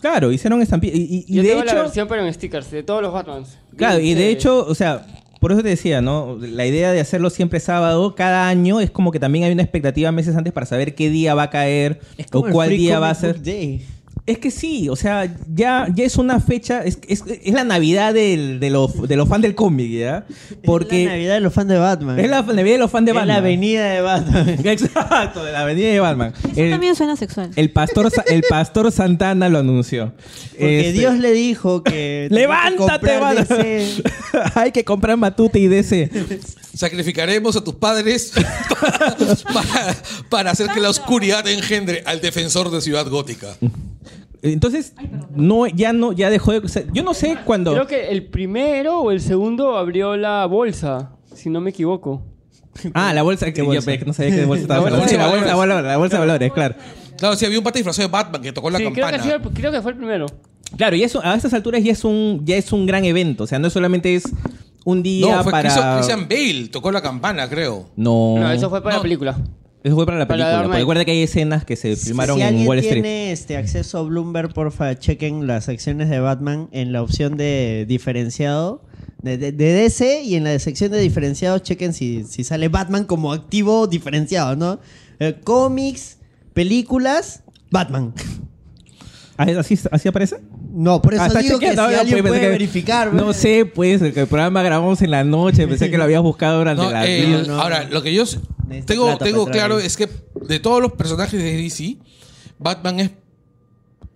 claro, 0.00 0.30
hicieron 0.32 0.60
estampillas. 0.62 0.96
Y, 0.96 1.02
y- 1.02 1.24
y 1.28 1.34
Yo 1.36 1.42
de 1.42 1.48
tengo 1.50 1.62
hecho. 1.62 1.74
la 1.74 1.82
versión 1.82 2.08
pero 2.08 2.26
en 2.26 2.32
stickers 2.34 2.70
de 2.70 2.82
todos 2.82 3.02
los 3.02 3.12
Batmans. 3.12 3.58
Claro, 3.76 4.00
y 4.00 4.14
de 4.14 4.30
Este, 4.30 4.30
hecho, 4.30 4.66
o 4.66 4.74
sea, 4.74 5.06
por 5.40 5.52
eso 5.52 5.62
te 5.62 5.68
decía, 5.68 6.00
¿no? 6.00 6.38
La 6.40 6.66
idea 6.66 6.92
de 6.92 7.00
hacerlo 7.00 7.28
siempre 7.30 7.60
sábado, 7.60 8.14
cada 8.14 8.48
año 8.48 8.80
es 8.80 8.90
como 8.90 9.10
que 9.12 9.18
también 9.20 9.44
hay 9.44 9.52
una 9.52 9.62
expectativa 9.62 10.10
meses 10.12 10.36
antes 10.36 10.52
para 10.52 10.64
saber 10.66 10.94
qué 10.94 11.10
día 11.10 11.34
va 11.34 11.44
a 11.44 11.50
caer 11.50 12.00
Es 12.16 12.26
o 12.32 12.46
el 12.46 12.52
cuál 12.52 12.68
Free 12.68 12.78
día 12.78 12.98
va 12.98 13.10
a 13.10 13.14
ser. 13.14 13.42
Day. 13.42 13.84
Es 14.26 14.38
que 14.38 14.50
sí, 14.50 14.88
o 14.88 14.96
sea, 14.96 15.36
ya, 15.54 15.86
ya 15.94 16.02
es 16.04 16.16
una 16.16 16.40
fecha, 16.40 16.82
es, 16.82 16.98
es, 17.08 17.22
es 17.28 17.52
la 17.52 17.62
Navidad 17.62 18.14
del- 18.14 18.58
de, 18.58 18.70
los, 18.70 19.06
de 19.06 19.16
los 19.16 19.28
fans 19.28 19.42
del 19.42 19.54
cómic, 19.54 19.90
¿ya? 19.92 20.24
Porque 20.64 21.02
Es 21.02 21.06
la 21.08 21.12
Navidad 21.12 21.34
de 21.34 21.40
los 21.40 21.52
fans 21.52 21.68
de 21.68 21.76
Batman. 21.76 22.18
es 22.18 22.30
la 22.30 22.40
Navidad 22.40 22.72
de 22.76 22.78
los 22.78 22.90
fans 22.90 23.04
de 23.04 23.10
Es 23.10 23.14
Batman. 23.16 23.28
la 23.28 23.36
avenida 23.36 23.84
de 23.90 24.00
Batman. 24.00 24.48
Exacto, 24.64 25.44
de 25.44 25.52
la 25.52 25.60
avenida 25.60 25.88
de 25.90 26.00
Batman. 26.00 26.32
Eso 26.42 26.48
El, 26.62 26.70
también 26.70 26.96
suena 26.96 27.16
sexual. 27.16 27.50
el 27.54 27.70
pastor, 27.70 28.10
el 28.26 28.42
pastor 28.48 28.90
Santana 28.92 29.50
lo 29.50 29.58
anunció. 29.58 30.14
Porque 30.52 30.80
Este, 30.88 30.92
Dios 31.00 31.18
le 31.18 31.32
dijo 31.32 31.82
que. 31.82 32.28
¡Levántate, 32.30 33.18
Batman! 33.18 33.58
Hay 34.54 34.72
que 34.72 34.84
comprar 34.84 35.18
Matute 35.18 35.58
y 35.58 35.68
DC. 35.68 36.10
Sacrificaremos 36.74 37.56
a 37.56 37.62
tus 37.62 37.74
padres 37.74 38.32
para, 39.52 39.94
para 40.30 40.50
hacer 40.52 40.68
que 40.68 40.80
la 40.80 40.88
oscuridad 40.88 41.46
engendre 41.46 42.02
al 42.06 42.22
defensor 42.22 42.70
de 42.70 42.80
Ciudad 42.80 43.06
Gótica. 43.08 43.48
Entonces, 44.52 44.92
no, 45.34 45.66
ya 45.66 45.92
no, 45.94 46.12
ya 46.12 46.28
dejó 46.30 46.52
de. 46.52 46.58
o 46.58 46.68
sea, 46.68 46.82
yo 46.92 47.02
no 47.02 47.14
sé 47.14 47.38
cuándo. 47.44 47.72
Creo 47.72 47.86
que 47.86 48.08
el 48.10 48.26
primero 48.26 49.00
o 49.00 49.10
el 49.10 49.20
segundo 49.20 49.76
abrió 49.76 50.16
la 50.18 50.44
bolsa, 50.46 51.12
si 51.34 51.48
no 51.48 51.60
me 51.62 51.70
equivoco. 51.70 52.22
Ah, 52.92 53.14
la 53.14 53.22
bolsa. 53.22 53.50
Que, 53.52 53.62
bolsa? 53.62 53.94
yo 53.94 54.04
no 54.06 54.12
sabía 54.12 54.34
qué 54.36 54.44
bolsa 54.44 54.62
estaba 54.62 54.90
La 54.90 54.98
bolsa 54.98 55.16
la, 55.16 55.26
bolsa, 55.28 55.46
la, 55.46 55.54
valores. 55.54 55.56
bolsa, 55.56 55.82
la 55.88 55.96
bolsa 55.96 56.16
de 56.16 56.20
valores, 56.20 56.52
claro. 56.52 56.74
Claro, 57.16 57.36
sí, 57.36 57.46
había 57.46 57.58
un 57.58 57.64
pata 57.64 57.78
disfrazado 57.78 58.06
de 58.08 58.12
Batman 58.12 58.42
que 58.42 58.52
tocó 58.52 58.68
la 58.70 58.78
sí, 58.78 58.84
creo 58.84 58.94
que, 58.94 59.02
ha 59.02 59.10
campana. 59.12 59.34
el- 59.34 59.40
creo 59.54 59.72
que 59.72 59.80
fue 59.80 59.92
el 59.92 59.96
primero. 59.96 60.26
Claro, 60.76 60.96
y 60.96 61.04
eso 61.04 61.20
a 61.24 61.34
estas 61.36 61.54
alturas 61.54 61.82
ya 61.82 61.92
es 61.92 62.04
un, 62.04 62.42
ya 62.44 62.56
es 62.56 62.70
un 62.72 62.84
gran 62.84 63.04
evento. 63.04 63.44
O 63.44 63.46
sea, 63.46 63.58
no 63.58 63.70
solamente 63.70 64.14
es 64.14 64.24
un 64.84 65.02
día 65.02 65.36
no, 65.36 65.42
fue 65.44 65.52
para. 65.52 65.68
Christian- 65.70 65.94
Christian 65.94 66.28
Bale, 66.28 66.68
tocó 66.68 66.90
la 66.92 67.00
campana, 67.00 67.48
creo. 67.48 67.88
No. 67.96 68.34
No, 68.38 68.50
eso 68.52 68.68
fue 68.68 68.82
para 68.82 68.96
No. 68.96 68.98
la 68.98 69.02
película. 69.04 69.38
Eso 69.84 69.94
fue 69.94 70.06
para 70.06 70.18
la 70.18 70.26
para 70.26 70.38
película. 70.44 70.64
Knight. 70.66 70.78
recuerda 70.80 71.04
que 71.04 71.10
hay 71.12 71.22
escenas 71.22 71.64
que 71.64 71.76
se 71.76 71.94
filmaron 71.94 72.36
si 72.38 72.42
en 72.42 72.66
Wall 72.66 72.78
Street. 72.78 72.94
tiene 73.02 73.30
este 73.32 73.56
acceso 73.56 73.98
a 73.98 74.02
Bloomberg, 74.02 74.52
porfa, 74.52 74.98
chequen 74.98 75.46
las 75.46 75.68
acciones 75.68 76.08
de 76.08 76.18
Batman 76.20 76.68
en 76.72 76.90
la 76.92 77.02
opción 77.02 77.36
de 77.36 77.84
diferenciado 77.86 78.82
de, 79.22 79.36
de- 79.38 79.52
de 79.52 79.72
DC 79.74 80.22
y 80.22 80.34
en 80.36 80.44
la 80.44 80.58
sección 80.58 80.90
de 80.90 80.98
diferenciado 81.00 81.58
chequen 81.58 81.92
si, 81.92 82.24
si 82.24 82.44
sale 82.44 82.68
Batman 82.68 83.04
como 83.04 83.32
activo 83.32 83.86
diferenciado, 83.86 84.56
¿no? 84.56 84.80
Eh, 85.20 85.36
cómics, 85.44 86.16
películas, 86.54 87.42
Batman. 87.70 88.14
Ah, 89.36 89.46
¿Así, 89.58 89.76
así 89.90 90.06
aparece? 90.08 90.36
No, 90.76 91.00
por 91.00 91.14
eso 91.14 91.24
está 91.24 91.38
digo 91.38 91.58
que 91.60 91.70
si 91.70 91.76
no, 91.76 91.82
alguien 91.84 92.08
pues, 92.20 92.22
puede 92.22 92.40
que- 92.40 92.48
verificar. 92.48 93.12
No 93.12 93.26
pues. 93.26 93.36
sé, 93.36 93.64
pues, 93.64 94.02
el, 94.02 94.12
que 94.12 94.20
el 94.22 94.26
programa 94.26 94.60
grabamos 94.62 95.00
en 95.02 95.10
la 95.12 95.22
noche. 95.22 95.68
Pensé 95.68 95.90
que 95.90 95.96
lo 95.96 96.04
habías 96.04 96.20
buscado 96.22 96.58
durante 96.58 96.82
No, 96.82 96.90
la. 96.90 97.06
eh, 97.06 97.26
no, 97.28 97.42
no, 97.54 97.60
ahora, 97.62 97.84
lo 97.84 98.02
que 98.02 98.12
yo 98.12 98.24
tengo, 98.86 99.16
tengo 99.18 99.46
claro 99.46 99.78
es 99.78 99.96
que 99.96 100.08
de 100.48 100.58
todos 100.58 100.82
los 100.82 100.92
personajes 100.92 101.40
de 101.40 101.56
DC, 101.56 101.96
Batman 102.58 102.98
es 103.00 103.10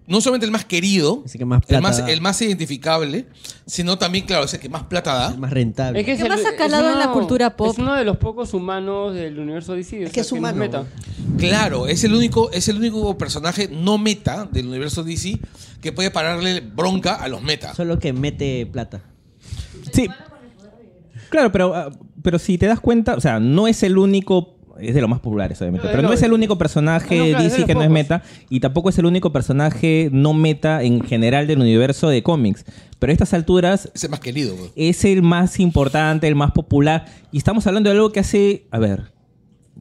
no 0.06 0.22
solamente 0.22 0.46
el 0.46 0.52
más 0.52 0.64
querido, 0.64 1.22
el 1.26 1.30
que 1.38 1.44
más 1.44 1.62
el, 1.68 1.82
más, 1.82 1.98
el 1.98 2.20
más 2.22 2.40
identificable, 2.40 3.26
sino 3.66 3.98
también, 3.98 4.24
claro, 4.24 4.46
es 4.46 4.54
el 4.54 4.60
que 4.60 4.70
más 4.70 4.84
plata 4.84 5.12
da. 5.12 5.30
Es 5.32 5.38
más 5.38 5.50
rentable. 5.52 6.00
Es 6.00 6.06
que 6.06 6.16
¿Qué 6.16 6.22
es 6.22 6.28
más 6.28 6.40
el- 6.40 6.46
ha 6.46 6.56
calado 6.56 6.88
es 6.88 6.94
en 6.94 6.98
la 6.98 7.12
cultura 7.12 7.54
pop? 7.56 7.72
Es 7.72 7.78
uno 7.78 7.94
de 7.94 8.04
los 8.06 8.16
pocos 8.16 8.54
humanos 8.54 9.14
del 9.14 9.38
universo 9.38 9.74
DC. 9.74 10.04
o 10.04 10.06
Es 10.06 10.12
que 10.12 10.20
es 10.20 10.32
no 10.32 10.38
humano. 10.38 10.56
meta. 10.58 10.84
Claro, 11.36 11.86
es 11.88 12.02
el 12.04 12.14
único, 12.14 12.50
es 12.52 12.68
el 12.68 12.78
único 12.78 13.18
personaje 13.18 13.68
no 13.70 13.98
meta 13.98 14.48
del 14.50 14.66
universo 14.68 15.04
DC 15.04 15.38
que 15.80 15.92
puede 15.92 16.10
pararle 16.10 16.60
bronca 16.60 17.14
a 17.14 17.28
los 17.28 17.42
meta. 17.42 17.74
Solo 17.74 17.98
que 17.98 18.12
mete 18.12 18.66
plata. 18.66 19.02
Sí. 19.92 20.08
Claro, 21.30 21.52
pero, 21.52 21.74
ah, 21.74 21.90
pero 22.22 22.38
si 22.38 22.58
te 22.58 22.66
das 22.66 22.80
cuenta, 22.80 23.14
o 23.14 23.20
sea, 23.20 23.38
no 23.40 23.68
es 23.68 23.82
el 23.82 23.98
único. 23.98 24.54
Es 24.80 24.94
de 24.94 25.00
los 25.00 25.10
más 25.10 25.18
populares, 25.18 25.60
obviamente. 25.60 25.82
Pero 25.88 25.92
Pero 25.96 26.02
no 26.02 26.08
no, 26.10 26.14
es 26.14 26.22
el 26.22 26.32
único 26.32 26.56
personaje 26.56 27.18
no, 27.18 27.24
claro, 27.24 27.38
es 27.38 27.38
de 27.38 27.42
DC 27.44 27.58
los 27.58 27.66
que 27.66 27.74
no 27.74 27.80
es 27.80 27.86
pocos. 27.88 27.94
meta. 27.94 28.22
Y 28.48 28.60
tampoco 28.60 28.88
es 28.90 28.98
el 28.98 29.06
único 29.06 29.32
personaje 29.32 30.08
no 30.12 30.34
meta 30.34 30.84
en 30.84 31.00
general 31.00 31.48
del 31.48 31.58
universo 31.58 32.08
de 32.08 32.22
cómics. 32.22 32.64
Pero 33.00 33.10
a 33.10 33.12
estas 33.12 33.34
alturas 33.34 33.90
Es 33.92 34.04
el 34.04 34.10
más 34.10 34.20
querido. 34.20 34.54
pues. 34.54 34.70
es 34.76 35.04
el 35.04 35.22
más 35.22 35.58
importante, 35.58 36.28
el 36.28 36.36
más 36.36 36.52
popular. 36.52 37.06
Y 37.32 37.38
estamos 37.38 37.66
hablando 37.66 37.90
de 37.90 37.96
algo 37.96 38.12
que 38.12 38.20
hace, 38.20 38.66
a 38.70 38.78
ver, 38.78 39.10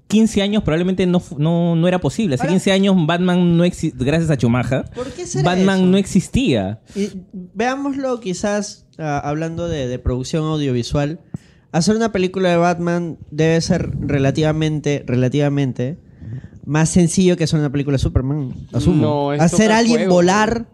15 0.07 0.41
años 0.41 0.63
probablemente 0.63 1.05
no, 1.05 1.21
no, 1.37 1.75
no 1.75 1.87
era 1.87 1.99
posible. 1.99 2.35
Hace 2.35 2.43
Ahora- 2.43 2.53
15 2.53 2.71
años 2.71 2.95
Batman 3.05 3.57
no 3.57 3.63
existía, 3.63 4.05
gracias 4.05 4.29
a 4.31 4.35
Schumacher, 4.35 4.85
¿Por 4.95 5.11
qué 5.11 5.25
será 5.25 5.43
Batman 5.55 5.79
eso? 5.79 5.87
no 5.87 5.97
existía. 5.97 6.81
Y 6.95 7.09
veámoslo 7.33 8.19
quizás 8.19 8.85
ah, 8.97 9.19
hablando 9.23 9.67
de, 9.67 9.87
de 9.87 9.99
producción 9.99 10.43
audiovisual. 10.45 11.19
Hacer 11.73 11.95
una 11.95 12.11
película 12.11 12.49
de 12.49 12.57
Batman 12.57 13.17
debe 13.29 13.59
ser 13.61 13.91
relativamente, 13.99 15.03
relativamente 15.05 15.97
más 16.65 16.89
sencillo 16.89 17.37
que 17.37 17.45
hacer 17.45 17.59
una 17.59 17.71
película 17.71 17.95
de 17.95 17.99
Superman. 17.99 18.53
Asumo. 18.73 19.01
No, 19.01 19.33
es 19.33 19.41
hacer 19.41 19.71
a 19.71 19.77
alguien 19.77 20.09
volar 20.09 20.67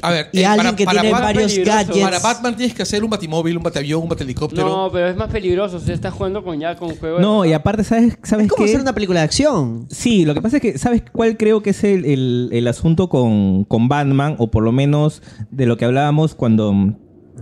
A 0.00 0.10
ver, 0.10 0.28
y 0.32 0.40
eh, 0.40 0.46
alguien 0.46 0.74
que 0.74 0.86
tiene 0.86 1.10
Batman- 1.10 1.22
varios 1.22 1.52
peligroso. 1.52 1.78
gadgets. 1.78 1.98
para 2.04 2.18
Batman 2.20 2.56
tienes 2.56 2.74
que 2.74 2.82
hacer 2.82 3.04
un 3.04 3.10
batimóvil, 3.10 3.56
un 3.58 3.62
batiavión, 3.62 4.02
un 4.02 4.08
batehelicóptero. 4.08 4.66
No, 4.66 4.90
pero 4.90 5.08
es 5.08 5.16
más 5.16 5.30
peligroso. 5.30 5.78
Se 5.78 5.92
está 5.92 6.10
jugando 6.10 6.42
con 6.42 6.58
ya 6.58 6.74
con 6.76 6.96
juego. 6.96 7.16
de- 7.18 7.22
No, 7.22 7.44
y 7.44 7.52
aparte, 7.52 7.84
¿sabes, 7.84 8.16
sabes 8.22 8.46
es 8.46 8.52
como 8.52 8.64
qué? 8.64 8.70
hacer 8.70 8.80
una 8.82 8.94
película 8.94 9.20
de 9.20 9.24
acción. 9.24 9.86
Sí, 9.90 10.24
lo 10.24 10.32
que 10.34 10.40
pasa 10.40 10.56
es 10.56 10.62
que, 10.62 10.78
¿sabes 10.78 11.02
cuál 11.12 11.36
creo 11.36 11.62
que 11.62 11.70
es 11.70 11.84
el, 11.84 12.04
el- 12.06 12.48
el 12.52 12.66
asunto 12.68 13.08
con, 13.08 13.64
con 13.64 13.88
Batman? 13.88 14.36
O 14.38 14.50
por 14.50 14.62
lo 14.62 14.72
menos 14.72 15.22
de 15.50 15.66
lo 15.66 15.76
que 15.76 15.84
hablábamos 15.84 16.34
cuando, 16.34 16.74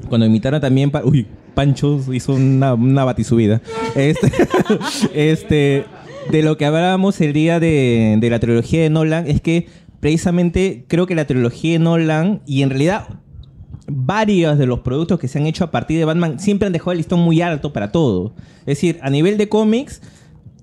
cuando 0.09 0.27
imitaron 0.27 0.60
también... 0.60 0.90
pa- 0.90 1.02
Uy, 1.05 1.27
Pancho 1.55 2.01
hizo 2.12 2.32
una, 2.35 2.74
una 2.74 3.05
batisubida. 3.05 3.60
Este, 3.94 4.31
este, 5.14 5.85
de 6.31 6.43
lo 6.43 6.56
que 6.56 6.66
hablábamos 6.66 7.20
el 7.20 7.32
día 7.32 7.60
de, 7.60 8.16
de 8.20 8.31
la 8.31 8.39
trilogía 8.39 8.82
de 8.82 8.90
Nolan 8.90 9.27
es 9.27 9.40
que 9.40 9.66
precisamente 10.01 10.85
creo 10.89 11.06
que 11.06 11.14
la 11.14 11.27
trilogía 11.27 11.72
de 11.72 11.78
Nolan 11.78 12.43
y 12.47 12.62
en 12.62 12.70
realidad 12.70 13.20
varios 13.86 14.59
de 14.59 14.66
los 14.66 14.81
productos 14.81 15.18
que 15.18 15.28
se 15.28 15.39
han 15.39 15.47
hecho 15.47 15.64
a 15.64 15.70
partir 15.70 15.98
de 15.98 16.05
Batman 16.05 16.39
siempre 16.39 16.66
han 16.66 16.72
dejado 16.72 16.93
el 16.93 16.98
listón 16.98 17.20
muy 17.20 17.43
alto 17.43 17.72
para 17.72 17.93
todo. 17.93 18.35
Es 18.60 18.66
decir, 18.66 18.98
a 19.02 19.10
nivel 19.10 19.36
de 19.36 19.48
cómics, 19.48 20.01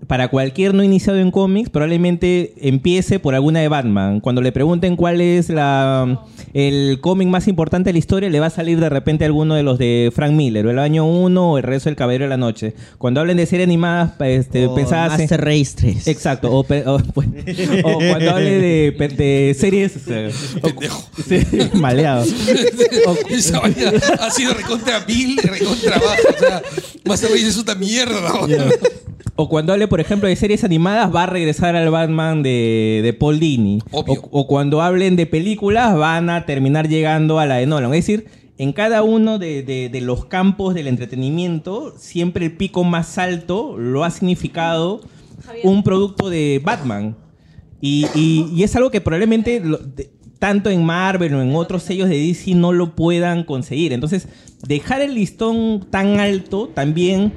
para 0.07 0.29
cualquier 0.29 0.73
no 0.73 0.83
iniciado 0.83 1.19
en 1.19 1.31
cómics, 1.31 1.69
probablemente 1.69 2.53
empiece 2.61 3.19
por 3.19 3.35
alguna 3.35 3.59
de 3.59 3.67
Batman. 3.67 4.21
Cuando 4.21 4.41
le 4.41 4.51
pregunten 4.53 4.95
cuál 4.95 5.19
es 5.19 5.49
la, 5.49 6.21
el 6.53 6.99
cómic 7.01 7.27
más 7.27 7.47
importante 7.49 7.89
de 7.89 7.93
la 7.93 7.99
historia, 7.99 8.29
le 8.29 8.39
va 8.39 8.45
a 8.45 8.49
salir 8.49 8.79
de 8.79 8.89
repente 8.89 9.25
alguno 9.25 9.55
de 9.55 9.63
los 9.63 9.77
de 9.77 10.11
Frank 10.15 10.31
Miller, 10.31 10.65
o 10.65 10.71
el 10.71 10.79
año 10.79 11.05
1 11.05 11.51
o 11.51 11.57
el 11.57 11.63
resto 11.63 11.89
del 11.89 11.97
Caballero 11.97 12.23
de 12.23 12.29
la 12.29 12.37
Noche. 12.37 12.73
Cuando 12.97 13.19
hablen 13.19 13.35
de 13.37 13.45
series 13.45 13.67
animadas, 13.67 14.11
este, 14.21 14.67
en- 14.67 15.19
Master 15.19 15.41
Race 15.43 15.73
3. 15.75 16.07
Exacto, 16.07 16.51
o, 16.53 16.63
pe- 16.63 16.83
o, 16.87 16.99
pues, 17.13 17.27
o 17.83 17.97
cuando 17.97 18.31
hable 18.31 18.59
de, 18.61 19.55
series... 19.59 19.93
o- 20.61 21.21
sí, 21.27 21.39
maleado. 21.73 22.23
Esa 23.29 23.59
vaina 23.59 23.91
ha 24.21 24.31
sido 24.31 24.53
recontra 24.53 24.99
vil, 25.01 25.37
recontra 25.37 25.97
baja. 25.99 26.21
O 26.35 26.39
sea, 26.39 26.61
Master 27.05 27.29
Race 27.31 27.47
es 27.47 27.57
una 27.57 27.75
mierda. 27.75 28.21
¿no? 28.21 28.47
O 29.39 29.47
cuando 29.47 29.71
hable, 29.71 29.87
por 29.87 29.96
ejemplo, 29.99 30.27
de 30.29 30.35
series 30.35 30.63
animadas, 30.63 31.13
va 31.13 31.23
a 31.23 31.27
regresar 31.27 31.75
al 31.75 31.89
Batman 31.89 32.43
de, 32.43 33.01
de 33.03 33.13
Paul 33.13 33.39
Dini. 33.39 33.79
O, 33.91 34.03
o 34.31 34.47
cuando 34.47 34.81
hablen 34.81 35.15
de 35.15 35.25
películas, 35.25 35.95
van 35.97 36.29
a 36.29 36.45
terminar 36.45 36.87
llegando 36.89 37.39
a 37.39 37.45
la 37.45 37.55
de 37.55 37.65
Nolan. 37.67 37.93
Es 37.93 38.05
decir, 38.05 38.25
en 38.57 38.73
cada 38.73 39.03
uno 39.03 39.37
de, 39.37 39.61
de- 39.63 39.89
de 39.89 40.01
los 40.01 40.25
campos 40.25 40.73
del 40.73 40.87
entretenimiento, 40.87 41.93
siempre 41.97 42.45
el 42.45 42.51
pico 42.57 42.83
más 42.83 43.17
alto 43.17 43.77
lo 43.77 44.03
ha 44.03 44.09
significado 44.11 45.01
un 45.63 45.83
producto 45.83 46.29
de 46.29 46.59
Batman. 46.63 47.15
Y, 47.81 48.07
y- 48.15 48.47
y 48.55 48.63
es 48.63 48.75
algo 48.75 48.89
que 48.89 49.01
probablemente 49.01 49.59
lo- 49.59 49.77
de- 49.77 50.09
tanto 50.39 50.69
en 50.69 50.83
Marvel 50.85 51.33
o 51.35 51.41
en 51.41 51.55
otros 51.55 51.83
sellos 51.83 52.09
de 52.09 52.17
DC 52.17 52.53
no 52.55 52.71
lo 52.71 52.95
puedan 52.95 53.43
conseguir. 53.43 53.93
Entonces, 53.93 54.27
dejar 54.67 55.01
el 55.01 55.15
listón 55.15 55.87
tan 55.89 56.19
alto 56.19 56.69
también 56.73 57.33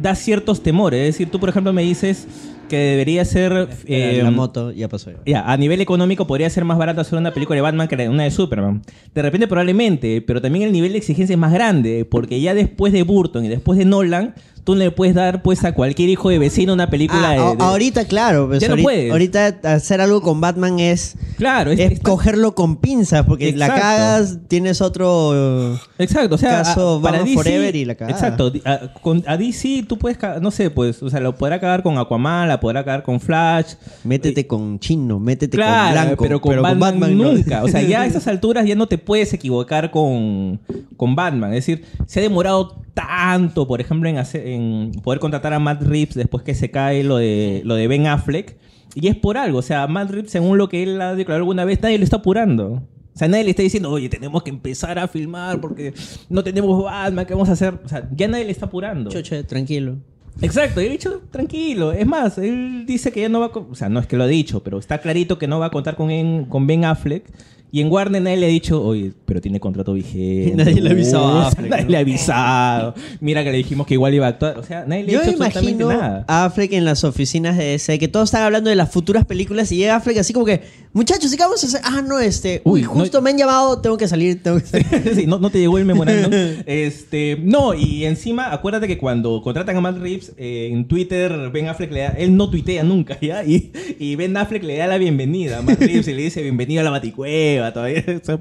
da 0.00 0.14
ciertos 0.14 0.62
temores. 0.62 1.00
Es 1.00 1.14
decir, 1.14 1.30
tú, 1.30 1.40
por 1.40 1.48
ejemplo, 1.48 1.72
me 1.72 1.82
dices 1.82 2.26
que 2.68 2.76
debería 2.76 3.24
ser... 3.24 3.68
eh, 3.86 4.20
la 4.22 4.30
moto 4.30 4.70
ya 4.72 4.88
pasó. 4.88 5.10
ya, 5.24 5.50
a 5.50 5.56
nivel 5.56 5.80
económico 5.80 6.26
podría 6.26 6.48
ser 6.50 6.64
más 6.64 6.78
barato 6.78 7.00
hacer 7.00 7.18
una 7.18 7.32
película 7.32 7.56
de 7.56 7.62
Batman 7.62 7.88
que 7.88 8.08
una 8.08 8.24
de 8.24 8.30
Superman. 8.30 8.82
De 9.14 9.22
repente 9.22 9.48
probablemente, 9.48 10.22
pero 10.22 10.40
también 10.40 10.64
el 10.66 10.72
nivel 10.72 10.92
de 10.92 10.98
exigencia 10.98 11.34
es 11.34 11.38
más 11.38 11.52
grande, 11.52 12.04
porque 12.04 12.40
ya 12.40 12.54
después 12.54 12.92
de 12.92 13.02
Burton 13.02 13.44
y 13.44 13.48
después 13.48 13.78
de 13.78 13.84
Nolan, 13.84 14.34
tú 14.68 14.74
no 14.74 14.80
le 14.80 14.90
puedes 14.90 15.14
dar 15.14 15.40
pues 15.40 15.64
a 15.64 15.72
cualquier 15.72 16.10
hijo 16.10 16.28
de 16.28 16.38
vecino 16.38 16.74
una 16.74 16.90
película 16.90 17.30
Ah, 17.30 17.54
de, 17.56 17.64
ahorita, 17.64 18.04
claro. 18.04 18.48
pues, 18.48 18.60
Ya 18.60 18.68
no 18.68 18.72
ahorita, 18.74 18.84
puedes. 18.84 19.10
ahorita 19.10 19.46
hacer 19.62 20.02
algo 20.02 20.20
con 20.20 20.42
Batman 20.42 20.78
es, 20.78 21.14
claro, 21.38 21.70
es, 21.70 21.98
cogerlo 22.00 22.54
con 22.54 22.76
pinzas, 22.76 23.24
porque 23.24 23.52
la 23.56 23.68
cagas, 23.68 24.40
tienes 24.46 24.82
otro 24.82 25.78
Exacto, 25.98 26.34
o 26.34 26.38
sea, 26.38 26.62
caso 26.64 26.96
a- 26.98 27.02
para 27.02 27.20
DC, 27.22 27.32
Forever 27.32 27.76
y 27.76 27.86
la 27.86 27.94
cagas. 27.94 28.14
Exacto, 28.16 28.52
a, 28.66 28.92
con, 29.00 29.24
a 29.26 29.38
DC 29.38 29.86
tú 29.88 29.96
puedes, 29.98 30.18
no 30.42 30.50
sé, 30.50 30.68
pues, 30.68 31.02
o 31.02 31.08
sea, 31.08 31.20
lo 31.20 31.34
podrá 31.34 31.58
cagar 31.60 31.82
con 31.82 31.96
Aquaman, 31.96 32.46
la 32.46 32.60
podrá 32.60 32.84
cagar 32.84 33.02
con 33.04 33.20
Flash. 33.20 33.72
Métete 34.04 34.46
con 34.46 34.78
chino, 34.80 35.18
métete 35.18 35.56
Claro, 35.56 35.84
con 35.86 35.92
blanco. 36.04 36.24
pero 36.24 36.40
con 36.42 36.60
Batman, 36.62 37.16
no. 37.16 37.32
nunca. 37.32 37.64
O 37.64 37.68
sea, 37.68 37.80
ya 37.80 38.02
a 38.02 38.06
estas 38.06 38.26
alturas 38.28 38.66
ya 38.66 38.74
no 38.74 38.86
te 38.86 38.98
puedes 38.98 39.32
equivocar 39.32 39.90
con, 39.90 40.60
con 40.98 41.16
Batman. 41.16 41.54
Es 41.54 41.64
decir, 41.66 41.86
se 42.06 42.20
ha 42.20 42.22
demorado 42.22 42.76
tanto, 42.92 43.68
por 43.68 43.80
ejemplo, 43.80 44.08
en, 44.08 44.18
hacer, 44.18 44.44
en 44.48 44.57
poder 45.02 45.20
contratar 45.20 45.52
a 45.52 45.58
Matt 45.58 45.82
Reeves 45.82 46.14
después 46.14 46.42
que 46.42 46.54
se 46.54 46.70
cae 46.70 47.02
lo 47.04 47.16
de, 47.16 47.62
lo 47.64 47.74
de 47.74 47.88
Ben 47.88 48.06
Affleck. 48.06 48.56
Y 48.94 49.08
es 49.08 49.16
por 49.16 49.36
algo. 49.36 49.58
O 49.58 49.62
sea, 49.62 49.86
Matt 49.86 50.10
Reeves, 50.10 50.30
según 50.30 50.58
lo 50.58 50.68
que 50.68 50.82
él 50.82 51.00
ha 51.00 51.14
declarado 51.14 51.42
alguna 51.42 51.64
vez, 51.64 51.80
nadie 51.82 51.98
lo 51.98 52.04
está 52.04 52.16
apurando. 52.16 52.82
O 53.14 53.18
sea, 53.18 53.28
nadie 53.28 53.44
le 53.44 53.50
está 53.50 53.62
diciendo, 53.62 53.90
oye, 53.90 54.08
tenemos 54.08 54.42
que 54.42 54.50
empezar 54.50 54.98
a 54.98 55.08
filmar 55.08 55.60
porque 55.60 55.92
no 56.28 56.42
tenemos 56.44 56.82
Batman, 56.84 57.26
¿qué 57.26 57.34
vamos 57.34 57.48
a 57.48 57.52
hacer? 57.52 57.74
O 57.84 57.88
sea, 57.88 58.08
ya 58.14 58.28
nadie 58.28 58.44
le 58.44 58.52
está 58.52 58.66
apurando. 58.66 59.10
Choche, 59.10 59.42
tranquilo. 59.44 59.96
Exacto, 60.40 60.80
y 60.80 60.86
he 60.86 60.90
dicho 60.90 61.20
tranquilo. 61.32 61.90
Es 61.90 62.06
más, 62.06 62.38
él 62.38 62.84
dice 62.86 63.10
que 63.10 63.20
ya 63.22 63.28
no 63.28 63.40
va 63.40 63.46
a... 63.46 63.58
O 63.58 63.74
sea, 63.74 63.88
no 63.88 63.98
es 63.98 64.06
que 64.06 64.16
lo 64.16 64.22
ha 64.22 64.28
dicho, 64.28 64.62
pero 64.62 64.78
está 64.78 64.98
clarito 64.98 65.36
que 65.36 65.48
no 65.48 65.58
va 65.58 65.66
a 65.66 65.70
contar 65.70 65.96
con, 65.96 66.12
en- 66.12 66.44
con 66.44 66.66
Ben 66.68 66.84
Affleck. 66.84 67.24
Y 67.70 67.80
en 67.82 67.90
Warner 67.92 68.22
nadie 68.22 68.36
le 68.38 68.46
ha 68.46 68.48
dicho, 68.48 68.82
oye, 68.82 69.12
pero 69.26 69.40
tiene 69.42 69.60
contrato 69.60 69.92
vigente. 69.92 70.54
Nadie 70.56 70.80
le 70.80 70.88
ha 70.88 70.92
avisado 70.92 71.24
a 71.26 71.40
Uf, 71.48 71.52
Affleck, 71.52 71.70
Nadie 71.70 71.84
¿no? 71.84 71.90
le 71.90 71.96
ha 71.96 72.00
avisado. 72.00 72.94
Mira 73.20 73.44
que 73.44 73.50
le 73.52 73.58
dijimos 73.58 73.86
que 73.86 73.94
igual 73.94 74.14
iba 74.14 74.26
a 74.26 74.30
actuar. 74.30 74.58
O 74.58 74.62
sea, 74.62 74.84
nadie 74.86 75.02
le 75.04 75.16
ha 75.16 75.20
dicho 75.20 75.30
absolutamente 75.42 75.70
imagino 75.84 75.88
nada. 75.90 76.24
a 76.26 76.44
Affleck 76.46 76.72
en 76.72 76.84
las 76.86 77.04
oficinas 77.04 77.58
de 77.58 77.64
DC, 77.64 77.98
que 77.98 78.08
todos 78.08 78.28
están 78.28 78.42
hablando 78.42 78.70
de 78.70 78.76
las 78.76 78.90
futuras 78.90 79.26
películas 79.26 79.70
y 79.72 79.76
llega 79.76 79.96
Affleck 79.96 80.16
así 80.18 80.32
como 80.32 80.46
que, 80.46 80.62
muchachos, 80.94 81.32
¿y 81.32 81.36
qué 81.36 81.42
vamos 81.42 81.62
a 81.62 81.66
hacer? 81.66 81.80
Ah, 81.84 82.00
no, 82.00 82.18
este, 82.20 82.62
uy, 82.64 82.80
Uy, 82.80 82.82
no- 82.86 82.90
justo 83.00 83.20
me 83.20 83.30
han 83.30 83.36
llamado, 83.38 83.80
tengo 83.82 83.98
que 83.98 84.08
salir, 84.08 84.42
tengo 84.42 84.58
que 84.60 84.66
salir. 84.66 84.86
Sí, 85.14 85.26
no, 85.26 85.38
no 85.38 85.50
te 85.50 85.58
llegó 85.58 85.76
el 85.78 85.84
memorándum. 85.84 86.32
este, 86.66 87.36
no, 87.42 87.74
y 87.74 88.04
encima, 88.06 88.52
acuérdate 88.52 88.86
que 88.88 88.96
cuando 88.98 89.42
contratan 89.42 89.76
a 89.76 89.80
Matt 89.82 89.98
Reeves, 89.98 90.32
eh, 90.38 90.70
en 90.72 90.86
Twitter, 90.88 91.50
Ben 91.52 91.66
Affleck 91.68 91.92
le 91.92 92.00
da, 92.00 92.08
él 92.10 92.34
no 92.36 92.48
tuitea 92.50 92.82
nunca, 92.82 93.18
¿ya? 93.20 93.44
Y, 93.44 93.72
y 93.98 94.16
Ben 94.16 94.36
Affleck 94.36 94.62
le 94.62 94.76
da 94.78 94.86
la 94.86 94.96
bienvenida 94.98 95.58
a 95.58 95.62
Matt 95.62 95.80
Reeves 95.80 96.08
y 96.08 96.14
le 96.14 96.22
dice 96.22 96.42
bienvenido 96.42 96.80
a 96.80 96.84
la 96.84 96.90
Baticueva, 96.90 97.57
todavía. 97.72 97.98
Eso- 98.06 98.40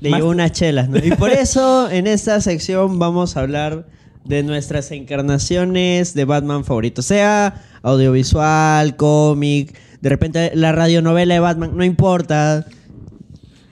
Le 0.00 0.10
más- 0.10 0.20
llevó 0.20 0.30
unas 0.30 0.52
chelas, 0.52 0.88
¿no? 0.88 0.98
Y 0.98 1.10
por 1.12 1.30
eso 1.44 1.90
en 1.90 2.06
esta 2.06 2.40
sección 2.40 2.98
vamos 2.98 3.36
a 3.36 3.40
hablar 3.40 3.86
de 4.24 4.42
nuestras 4.42 4.90
encarnaciones 4.90 6.14
de 6.14 6.24
Batman 6.24 6.64
favoritos, 6.64 7.04
sea 7.06 7.62
audiovisual, 7.82 8.96
cómic, 8.96 9.78
de 10.00 10.08
repente 10.08 10.50
la 10.54 10.72
radionovela 10.72 11.34
de 11.34 11.40
Batman, 11.40 11.72
no 11.76 11.84
importa. 11.84 12.66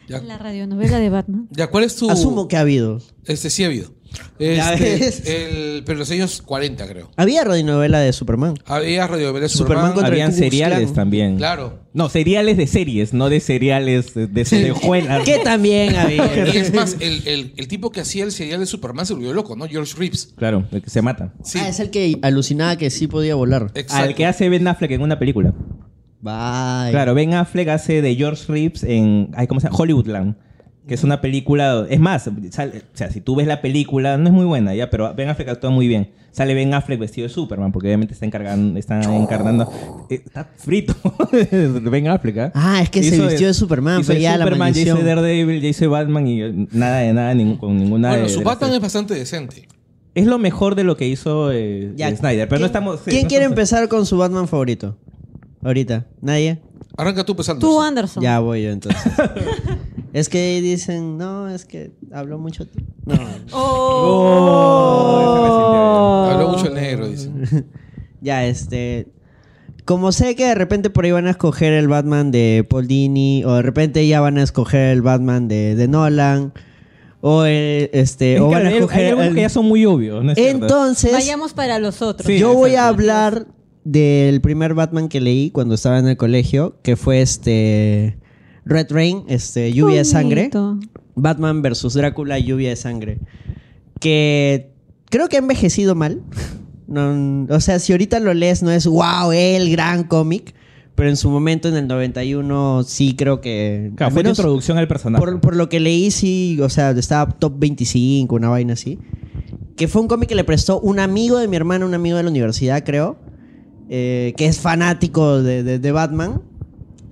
La 0.08 0.38
radionovela 0.38 0.98
de 1.00 1.10
Batman. 1.10 1.48
Ya, 1.50 1.66
¿cuál 1.66 1.84
es 1.84 1.96
tu...? 1.96 2.08
Asumo 2.10 2.46
que 2.48 2.56
ha 2.56 2.60
habido. 2.60 3.00
Este 3.24 3.50
sí 3.50 3.64
ha 3.64 3.66
habido. 3.66 3.90
Este, 4.38 5.76
el- 5.76 5.82
pero 5.84 5.94
en 5.94 5.98
los 6.00 6.10
años 6.10 6.42
40, 6.42 6.86
creo. 6.86 7.10
Había 7.16 7.44
radionovela 7.44 8.00
de 8.00 8.12
Superman. 8.12 8.54
Había 8.66 9.06
Radio 9.06 9.32
de 9.32 9.48
Superman 9.48 9.48
Superman. 9.48 9.92
contra 9.92 10.06
el 10.08 10.12
Habían 10.14 10.30
Ku 10.30 10.36
Klux 10.36 10.44
seriales 10.50 10.80
Klan. 10.84 10.94
también. 10.94 11.36
Claro. 11.36 11.78
No, 11.94 12.08
seriales 12.08 12.56
de 12.56 12.66
series, 12.66 13.14
no 13.14 13.28
de 13.30 13.40
seriales 13.40 14.12
de, 14.14 14.26
de 14.26 14.44
telejuelas. 14.44 15.24
Que 15.24 15.38
también 15.38 15.96
había. 15.96 16.46
Y 16.54 16.56
es 16.58 16.74
más, 16.74 16.96
el, 17.00 17.26
el- 17.26 17.52
el 17.56 17.68
tipo 17.68 17.90
que 17.90 18.00
hacía 18.00 18.24
el 18.24 18.32
serial 18.32 18.60
de 18.60 18.66
Superman 18.66 19.06
se 19.06 19.14
volvió 19.14 19.32
loco, 19.32 19.56
¿no? 19.56 19.66
George 19.66 19.94
Reeves. 19.98 20.34
Claro, 20.36 20.64
el 20.72 20.82
que 20.82 20.90
se 20.90 21.00
mata. 21.02 21.32
Sí. 21.42 21.58
Ah, 21.62 21.68
es 21.68 21.80
el 21.80 21.90
que 21.90 22.18
alucinaba 22.22 22.76
que 22.76 22.90
sí 22.90 23.06
podía 23.06 23.34
volar. 23.34 23.70
Exacto. 23.74 24.04
Al 24.08 24.14
que 24.14 24.26
hace 24.26 24.48
Ben 24.48 24.66
Affleck 24.68 24.90
en 24.92 25.02
una 25.02 25.18
película. 25.18 25.54
Bye. 26.20 26.90
Claro, 26.90 27.14
Ben 27.14 27.34
Affleck 27.34 27.68
hace 27.68 28.02
de 28.02 28.14
George 28.16 28.44
Reeves 28.48 28.82
en 28.84 29.30
ay, 29.34 29.46
¿cómo 29.46 29.60
se 29.60 29.66
llama? 29.68 29.76
Hollywoodland, 29.78 30.36
que 30.86 30.94
es 30.94 31.02
una 31.04 31.20
película, 31.20 31.84
es 31.88 31.98
más, 32.00 32.30
sale- 32.50 32.78
o 32.92 32.96
sea, 32.96 33.10
si 33.10 33.20
tú 33.20 33.34
ves 33.36 33.46
la 33.46 33.60
película, 33.60 34.16
no 34.18 34.26
es 34.28 34.32
muy 34.32 34.44
buena 34.44 34.74
ya, 34.74 34.88
pero 34.90 35.12
Ben 35.14 35.28
Affleck 35.28 35.48
actúa 35.48 35.70
muy 35.70 35.88
bien. 35.88 36.10
Sale 36.30 36.52
Ben 36.54 36.74
Affleck 36.74 37.00
vestido 37.00 37.26
de 37.26 37.32
Superman, 37.32 37.72
porque 37.72 37.88
obviamente 37.88 38.12
está 38.14 38.26
encargando, 38.26 38.78
está 38.78 39.00
encarnando, 39.00 39.72
eh, 40.10 40.20
está 40.24 40.44
frito 40.56 40.94
Ben 41.90 42.08
Affleck, 42.08 42.38
¿ah? 42.38 42.52
Ah, 42.54 42.82
es 42.82 42.90
que 42.90 43.02
se 43.02 43.18
vistió 43.20 43.46
de 43.46 43.54
Superman, 43.54 44.00
hizo 44.00 44.06
fue 44.06 44.16
de 44.16 44.20
ya 44.20 44.36
la 44.36 44.44
Superman, 44.44 44.72
ya 44.74 44.82
hizo 44.82 44.96
Daredevil, 45.02 45.60
ya 45.62 45.68
hizo 45.68 45.90
Batman 45.90 46.26
y 46.28 46.42
eh, 46.42 46.52
nada 46.72 46.98
de 46.98 47.12
nada 47.14 47.34
ningún- 47.34 47.56
con 47.56 47.76
ninguna 47.76 48.10
Bueno, 48.10 48.24
de- 48.24 48.28
su 48.28 48.40
de 48.40 48.44
Batman 48.44 48.72
es 48.74 48.80
bastante 48.80 49.14
decente. 49.14 49.66
Es 50.14 50.26
lo 50.26 50.38
mejor 50.38 50.74
de 50.76 50.84
lo 50.84 50.96
que 50.96 51.08
hizo 51.08 51.50
eh, 51.52 51.92
Ya, 51.96 52.14
Snyder, 52.14 52.48
pero 52.48 52.58
¿quién- 52.58 52.60
no 52.60 52.66
estamos... 52.66 53.00
¿Quién 53.04 53.22
no 53.24 53.28
quiere 53.28 53.44
estamos- 53.44 53.58
empezar 53.58 53.88
con 53.88 54.06
su 54.06 54.16
Batman 54.18 54.46
favorito? 54.46 54.96
Ahorita. 55.62 56.06
¿Nadie? 56.20 56.58
Arranca 56.98 57.24
tú 57.24 57.34
pesando. 57.36 57.66
Tú, 57.66 57.80
Anderson. 57.82 58.22
Ya 58.22 58.38
voy 58.40 58.62
yo 58.62 58.70
entonces. 58.70 59.02
es 60.18 60.28
que 60.28 60.60
dicen, 60.60 61.18
no, 61.18 61.48
es 61.48 61.64
que 61.64 61.92
habló 62.12 62.38
mucho. 62.38 62.66
No. 63.04 63.14
Oh, 64.68 66.28
Habló 66.32 66.50
mucho 66.50 66.66
el 66.68 66.74
negro, 66.74 67.08
dice. 67.08 67.30
ya, 68.20 68.44
este. 68.46 69.08
Como 69.84 70.10
sé 70.10 70.34
que 70.34 70.44
de 70.46 70.54
repente 70.56 70.90
por 70.90 71.04
ahí 71.04 71.12
van 71.12 71.26
a 71.28 71.30
escoger 71.30 71.72
el 71.72 71.86
Batman 71.86 72.30
de 72.32 72.66
Paul 72.68 72.88
Dini, 72.88 73.44
o 73.44 73.54
de 73.54 73.62
repente 73.62 74.06
ya 74.06 74.20
van 74.20 74.36
a 74.38 74.42
escoger 74.42 74.88
el 74.90 75.00
Batman 75.02 75.46
de, 75.46 75.76
de 75.76 75.86
Nolan, 75.86 76.52
o 77.20 77.44
el, 77.44 77.88
este, 77.92 78.34
Es 78.34 78.40
o 78.40 78.48
van 78.48 78.66
a 78.66 78.70
escoger. 78.72 78.98
hay 78.98 79.06
algunos 79.10 79.28
el- 79.28 79.34
que 79.36 79.40
ya 79.42 79.48
son 79.48 79.66
muy 79.66 79.86
obvios, 79.86 80.24
¿no 80.24 80.32
es 80.32 80.38
cierto? 80.38 80.64
Entonces, 80.66 81.12
Vayamos 81.12 81.52
para 81.54 81.78
los 81.78 82.02
otros. 82.02 82.26
Sí, 82.26 82.38
yo 82.38 82.52
voy 82.54 82.74
a 82.74 82.88
hablar 82.88 83.46
del 83.84 84.40
primer 84.40 84.74
Batman 84.74 85.08
que 85.08 85.20
leí 85.20 85.50
cuando 85.52 85.76
estaba 85.76 86.00
en 86.00 86.08
el 86.08 86.16
colegio, 86.16 86.74
que 86.82 86.96
fue 86.96 87.20
este 87.22 88.18
Red 88.66 88.88
Rain, 88.90 89.22
este 89.28 89.72
Lluvia 89.72 89.98
de 89.98 90.04
Sangre. 90.04 90.50
Batman 91.14 91.62
versus 91.62 91.94
Drácula, 91.94 92.38
Lluvia 92.38 92.68
de 92.68 92.76
Sangre. 92.76 93.18
Que 94.00 94.70
creo 95.10 95.28
que 95.28 95.36
ha 95.36 95.38
envejecido 95.38 95.94
mal. 95.94 96.20
No, 96.86 97.46
o 97.54 97.60
sea, 97.60 97.78
si 97.78 97.92
ahorita 97.92 98.20
lo 98.20 98.34
lees, 98.34 98.62
no 98.62 98.70
es 98.70 98.86
wow, 98.86 99.32
el 99.32 99.70
gran 99.70 100.04
cómic. 100.04 100.54
Pero 100.94 101.10
en 101.10 101.16
su 101.16 101.28
momento, 101.30 101.68
en 101.68 101.76
el 101.76 101.86
91, 101.88 102.84
sí 102.86 103.14
creo 103.16 103.40
que. 103.40 103.92
Claro, 103.96 104.12
fue 104.12 104.22
tu 104.22 104.26
menos 104.28 104.38
introducción 104.38 104.78
al 104.78 104.88
personaje. 104.88 105.22
por, 105.22 105.40
por 105.40 105.54
lo 105.56 105.68
que 105.68 105.78
leí, 105.80 106.10
sí, 106.10 106.58
o 106.62 106.68
sea, 106.70 106.90
estaba 106.90 107.30
top 107.32 107.54
25, 107.58 108.34
una 108.34 108.48
vaina 108.48 108.72
así. 108.74 108.98
Que 109.76 109.88
fue 109.88 110.00
un 110.00 110.08
cómic 110.08 110.28
que 110.30 110.34
le 110.34 110.44
prestó 110.44 110.80
un 110.80 110.98
amigo 110.98 111.38
de 111.38 111.48
mi 111.48 111.56
hermana, 111.56 111.84
un 111.84 111.92
amigo 111.92 112.16
de 112.16 112.22
la 112.22 112.30
universidad, 112.30 112.82
creo. 112.84 113.18
eh, 113.90 114.32
que 114.36 114.46
es 114.46 114.58
fanático 114.58 115.42
de, 115.42 115.62
de- 115.62 115.78
de 115.78 115.92
Batman. 115.92 116.40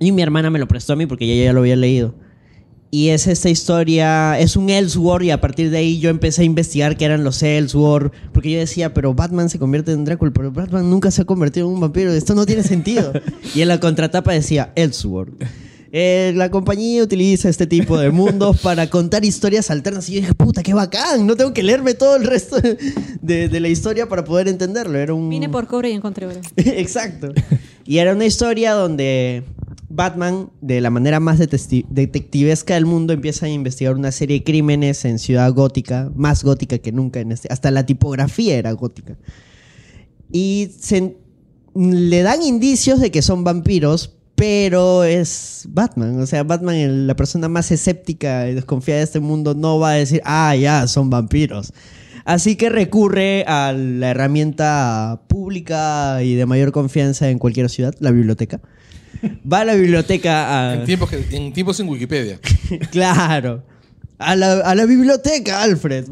Y 0.05 0.11
mi 0.11 0.21
hermana 0.21 0.51
me 0.51 0.59
lo 0.59 0.67
prestó 0.67 0.93
a 0.93 0.95
mí 0.95 1.07
porque 1.07 1.25
ella 1.25 1.45
ya 1.45 1.53
lo 1.53 1.61
había 1.61 1.75
leído. 1.75 2.13
Y 2.91 3.09
es 3.09 3.25
esta 3.25 3.49
historia, 3.49 4.39
es 4.39 4.55
un 4.55 4.69
Elseworld 4.69 5.25
y 5.25 5.31
a 5.31 5.41
partir 5.41 5.71
de 5.71 5.79
ahí 5.79 5.99
yo 5.99 6.11
empecé 6.11 6.43
a 6.43 6.45
investigar 6.45 6.95
qué 6.95 7.05
eran 7.05 7.23
los 7.23 7.41
Elseworld, 7.41 8.11
porque 8.31 8.51
yo 8.51 8.59
decía, 8.59 8.93
pero 8.93 9.15
Batman 9.15 9.49
se 9.49 9.57
convierte 9.57 9.91
en 9.91 10.05
Drácula, 10.05 10.31
pero 10.31 10.51
Batman 10.51 10.89
nunca 10.91 11.09
se 11.09 11.23
ha 11.23 11.25
convertido 11.25 11.67
en 11.67 11.73
un 11.73 11.79
vampiro, 11.79 12.13
esto 12.13 12.35
no 12.35 12.45
tiene 12.45 12.61
sentido. 12.61 13.13
y 13.55 13.61
en 13.61 13.67
la 13.67 13.79
contratapa 13.79 14.31
decía 14.31 14.71
Elseworld. 14.75 15.43
Eh, 15.91 16.33
la 16.35 16.51
compañía 16.51 17.01
utiliza 17.01 17.49
este 17.49 17.65
tipo 17.65 17.97
de 17.97 18.11
mundos 18.11 18.59
para 18.61 18.89
contar 18.89 19.25
historias 19.25 19.71
alternas. 19.71 20.07
Y 20.09 20.15
yo 20.15 20.21
dije, 20.21 20.33
puta, 20.35 20.61
qué 20.61 20.73
bacán. 20.73 21.25
No 21.25 21.35
tengo 21.35 21.53
que 21.53 21.63
leerme 21.63 21.93
todo 21.93 22.17
el 22.17 22.25
resto 22.25 22.57
de, 22.59 23.49
de 23.49 23.59
la 23.59 23.69
historia 23.69 24.07
para 24.07 24.23
poder 24.23 24.49
entenderlo. 24.49 24.97
Era 24.97 25.13
un... 25.13 25.29
Vine 25.29 25.47
por 25.49 25.67
cobre 25.67 25.89
y 25.89 25.93
encontré 25.93 26.27
oro. 26.27 26.41
Exacto. 26.57 27.33
Y 27.85 27.99
era 27.99 28.13
una 28.13 28.25
historia 28.25 28.73
donde 28.73 29.43
Batman, 29.89 30.49
de 30.61 30.81
la 30.81 30.89
manera 30.89 31.19
más 31.19 31.37
detectivesca 31.39 32.73
del 32.73 32.85
mundo, 32.85 33.13
empieza 33.13 33.45
a 33.45 33.49
investigar 33.49 33.93
una 33.93 34.11
serie 34.11 34.39
de 34.39 34.43
crímenes 34.43 35.05
en 35.05 35.19
Ciudad 35.19 35.51
Gótica, 35.53 36.11
más 36.15 36.43
gótica 36.43 36.77
que 36.79 36.91
nunca 36.91 37.19
en 37.19 37.31
este. 37.31 37.47
Hasta 37.51 37.71
la 37.71 37.85
tipografía 37.85 38.55
era 38.55 38.71
gótica. 38.71 39.17
Y 40.31 40.71
le 41.75 42.21
dan 42.23 42.41
indicios 42.41 42.99
de 42.99 43.11
que 43.11 43.21
son 43.21 43.43
vampiros, 43.43 44.15
pero 44.35 45.03
es 45.03 45.67
Batman. 45.69 46.19
O 46.19 46.25
sea, 46.25 46.43
Batman, 46.43 47.07
la 47.07 47.15
persona 47.15 47.47
más 47.47 47.71
escéptica 47.71 48.49
y 48.49 48.55
desconfiada 48.55 48.99
de 48.99 49.05
este 49.05 49.19
mundo, 49.19 49.53
no 49.53 49.79
va 49.79 49.91
a 49.91 49.93
decir, 49.93 50.21
ah, 50.25 50.55
ya, 50.55 50.87
son 50.87 51.09
vampiros. 51.09 51.73
Así 52.25 52.55
que 52.55 52.69
recurre 52.69 53.45
a 53.47 53.71
la 53.71 54.09
herramienta 54.09 55.21
pública 55.27 56.23
y 56.23 56.33
de 56.33 56.47
mayor 56.47 56.71
confianza 56.71 57.29
en 57.29 57.37
cualquier 57.37 57.69
ciudad, 57.69 57.93
la 57.99 58.09
biblioteca. 58.09 58.61
Va 59.51 59.61
a 59.61 59.65
la 59.65 59.73
biblioteca 59.75 60.71
a... 60.71 60.73
En 60.75 60.85
tiempos, 60.85 61.09
que- 61.09 61.35
en 61.35 61.53
tiempos 61.53 61.79
en 61.79 61.87
Wikipedia. 61.89 62.39
Claro. 62.91 63.63
A 64.17 64.35
la, 64.35 64.59
a 64.61 64.75
la 64.75 64.85
biblioteca, 64.85 65.61
Alfred. 65.61 66.05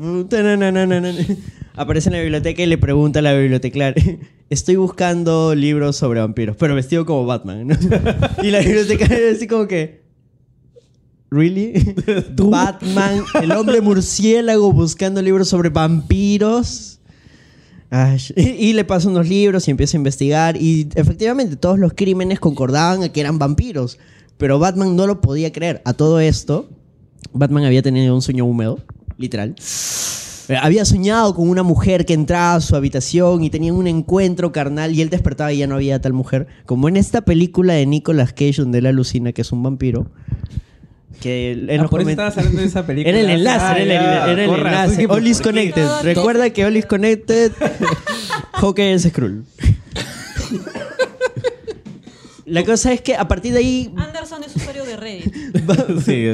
Aparece 1.76 2.10
en 2.10 2.14
la 2.16 2.22
biblioteca 2.22 2.62
y 2.62 2.66
le 2.68 2.78
pregunta 2.78 3.20
a 3.20 3.22
la 3.22 3.34
bibliotecaria. 3.34 3.96
Estoy 4.50 4.76
buscando 4.76 5.56
libros 5.56 5.96
sobre 5.96 6.20
vampiros, 6.20 6.56
pero 6.58 6.76
vestido 6.76 7.06
como 7.06 7.26
Batman. 7.26 7.68
¿no? 7.68 7.76
Y 8.44 8.52
la 8.52 8.60
bibliotecaria 8.60 9.32
así 9.36 9.48
como 9.48 9.68
que... 9.68 10.04
¿Really? 11.32 11.74
Batman, 12.38 13.24
el 13.42 13.52
hombre 13.54 13.82
murciélago 13.82 14.72
buscando 14.72 15.20
libros 15.20 15.48
sobre 15.50 15.70
vampiros. 15.70 16.93
Y 18.36 18.74
le 18.74 18.86
pasa 18.86 19.08
unos 19.08 19.28
libros 19.30 19.68
y 19.68 19.72
empieza 19.72 19.98
a 19.98 20.00
investigar. 20.00 20.58
Y 20.58 20.90
efectivamente, 20.96 21.56
todos 21.56 21.78
los 21.78 21.94
crímenes 21.94 22.40
concordaban 22.40 23.04
a 23.04 23.10
que 23.10 23.22
eran 23.22 23.38
vampiros. 23.38 24.00
Pero 24.38 24.58
Batman 24.60 24.96
no 24.96 25.06
lo 25.06 25.22
podía 25.22 25.52
creer. 25.52 25.82
A 25.86 25.94
todo 25.94 26.20
esto, 26.20 26.70
Batman 27.34 27.66
había 27.66 27.82
tenido 27.82 28.16
un 28.16 28.22
sueño 28.22 28.46
húmedo, 28.46 28.80
literal. 29.18 29.56
Eh, 30.50 30.58
Había 30.60 30.86
soñado 30.86 31.34
con 31.36 31.50
una 31.50 31.64
mujer 31.64 32.06
que 32.06 32.14
entraba 32.14 32.56
a 32.56 32.62
su 32.62 32.76
habitación 32.76 33.44
y 33.44 33.50
tenían 33.50 33.76
un 33.76 33.88
encuentro 33.88 34.52
carnal 34.52 34.94
y 34.94 35.02
él 35.02 35.10
despertaba 35.10 35.54
y 35.54 35.60
ya 35.60 35.68
no 35.68 35.76
había 35.76 36.02
tal 36.02 36.14
mujer. 36.14 36.48
Como 36.66 36.90
en 36.90 36.98
esta 36.98 37.22
película 37.22 37.74
de 37.74 37.86
Nicolas 37.86 38.34
Cage 38.34 38.56
donde 38.58 38.80
él 38.80 38.88
alucina 38.88 39.32
que 39.32 39.42
es 39.42 39.52
un 39.52 39.64
vampiro. 39.64 40.08
Que 41.22 41.52
en 41.54 41.70
Ah, 41.80 41.84
los 41.84 41.90
por 41.92 42.02
eso 42.02 42.10
estabas 42.10 42.38
hablando 42.38 42.62
de 42.62 42.68
esa 42.68 42.86
película. 42.88 43.10
Era 43.18 43.20
el 43.26 43.30
enlace, 43.30 43.66
Ah, 43.66 43.74
era 43.78 43.82
el, 43.84 43.90
ya. 43.90 44.32
era 44.32 44.44
el 44.44 44.50
Con 44.50 44.60
razón, 44.62 44.94
enlace. 45.00 45.06
All 45.10 45.28
is 45.28 45.42
connected. 45.42 45.88
Recuerda 46.04 46.50
que 46.50 46.66
All 46.66 46.76
is 46.76 46.86
connected. 46.86 47.52
Hawkeye 48.54 48.94
es 48.94 49.04
Skrull. 49.04 49.44
La 52.46 52.64
cosa 52.66 52.92
es 52.92 53.02
que 53.02 53.16
a 53.16 53.28
partir 53.28 53.54
de 53.54 53.60
ahí 53.60 53.94
Anderson 53.96 54.44
es 54.44 54.56
usuario 54.56 54.84
de 54.84 54.98
Reddit. 54.98 55.66
Ba- 55.66 55.86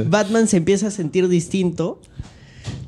Batman 0.10 0.48
se 0.48 0.58
empieza 0.58 0.88
a 0.88 0.92
sentir 0.92 1.28
distinto. 1.28 2.02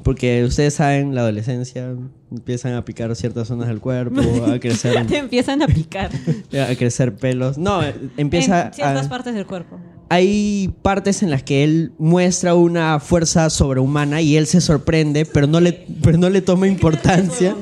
Porque 0.03 0.44
ustedes 0.44 0.76
saben, 0.76 1.15
la 1.15 1.22
adolescencia 1.22 1.94
empiezan 2.32 2.73
a 2.73 2.86
picar 2.86 3.15
ciertas 3.15 3.48
zonas 3.48 3.68
del 3.68 3.80
cuerpo, 3.80 4.22
a 4.45 4.60
crecer, 4.60 5.06
Te 5.07 5.18
empiezan 5.18 5.61
a 5.61 5.68
picar. 5.68 6.11
a 6.69 6.76
crecer 6.76 7.15
pelos. 7.15 7.57
No, 7.57 7.82
empieza 8.18 8.68
en 8.68 8.73
ciertas 8.73 9.06
a, 9.06 9.10
partes 9.10 9.34
del 9.34 9.45
cuerpo. 9.45 9.80
hay 10.10 10.73
partes 10.82 11.23
en 11.23 11.30
las 11.30 11.44
que 11.44 11.64
él 11.64 11.91
muestra 11.98 12.56
una 12.56 12.99
fuerza 12.99 13.49
sobrehumana 13.49 14.22
y 14.22 14.38
él 14.38 14.48
se 14.48 14.61
sorprende, 14.61 15.26
pero 15.26 15.48
no 15.48 15.60
le, 15.60 15.86
pero 16.02 16.18
no 16.18 16.30
le 16.30 16.41
toma 16.41 16.68
importancia. 16.68 17.56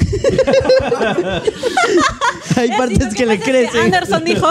hay 2.56 2.68
partes 2.70 3.14
que 3.14 3.26
le 3.26 3.38
crecen. 3.40 3.82
Anderson 3.82 4.24
dijo, 4.24 4.46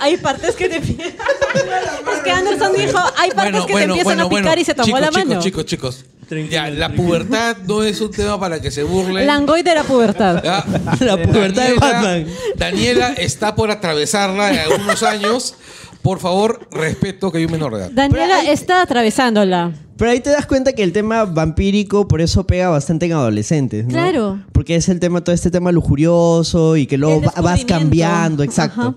hay 0.00 0.16
partes 0.16 0.56
que 0.56 0.68
te 0.68 0.76
empiezan. 0.76 1.06
es 1.06 2.20
que 2.24 2.30
Anderson 2.30 2.72
dijo, 2.76 2.98
hay 3.16 3.30
partes 3.30 3.66
que 3.66 3.74
te 3.74 3.84
empiezan 3.84 4.20
a 4.20 4.28
picar 4.28 4.58
y 4.58 4.64
se 4.64 4.74
tomó 4.74 4.86
chicos, 4.86 5.00
la 5.00 5.10
mano. 5.10 5.40
Chicos, 5.40 5.66
chicos, 5.66 5.98
chicos. 5.98 6.15
Ya, 6.50 6.70
la 6.70 6.92
pubertad 6.92 7.56
no 7.68 7.82
es 7.84 8.00
un 8.00 8.10
tema 8.10 8.38
para 8.40 8.60
que 8.60 8.70
se 8.70 8.82
burlen. 8.82 9.26
Langoy 9.26 9.62
de 9.62 9.74
la 9.74 9.84
pubertad. 9.84 10.42
Ya. 10.42 10.64
La 11.00 11.16
pubertad 11.22 11.68
de 11.68 11.74
Batman. 11.74 12.26
Daniela 12.56 13.12
está 13.12 13.54
por 13.54 13.70
atravesarla 13.70 14.52
en 14.52 14.58
algunos 14.72 15.02
años. 15.02 15.54
Por 16.02 16.18
favor, 16.20 16.68
respeto 16.70 17.30
que 17.32 17.38
hay 17.38 17.44
un 17.46 17.52
menor 17.52 17.74
de 17.74 17.80
edad. 17.82 17.90
Daniela 17.92 18.42
está 18.42 18.82
atravesándola. 18.82 19.72
Pero 19.96 20.10
ahí 20.10 20.20
te 20.20 20.30
das 20.30 20.46
cuenta 20.46 20.72
que 20.72 20.82
el 20.82 20.92
tema 20.92 21.24
vampírico 21.24 22.06
por 22.06 22.20
eso 22.20 22.46
pega 22.46 22.68
bastante 22.68 23.06
en 23.06 23.12
adolescentes, 23.12 23.84
¿no? 23.86 23.92
Claro. 23.92 24.40
Porque 24.52 24.76
es 24.76 24.88
el 24.88 25.00
tema, 25.00 25.22
todo 25.24 25.34
este 25.34 25.50
tema 25.50 25.72
lujurioso 25.72 26.76
y 26.76 26.86
que 26.86 26.98
luego 26.98 27.16
El 27.20 27.28
va- 27.28 27.32
vas 27.40 27.54
descubrimiento. 27.54 27.74
cambiando, 27.78 28.42
exacto. 28.42 28.80
Ajá. 28.80 28.94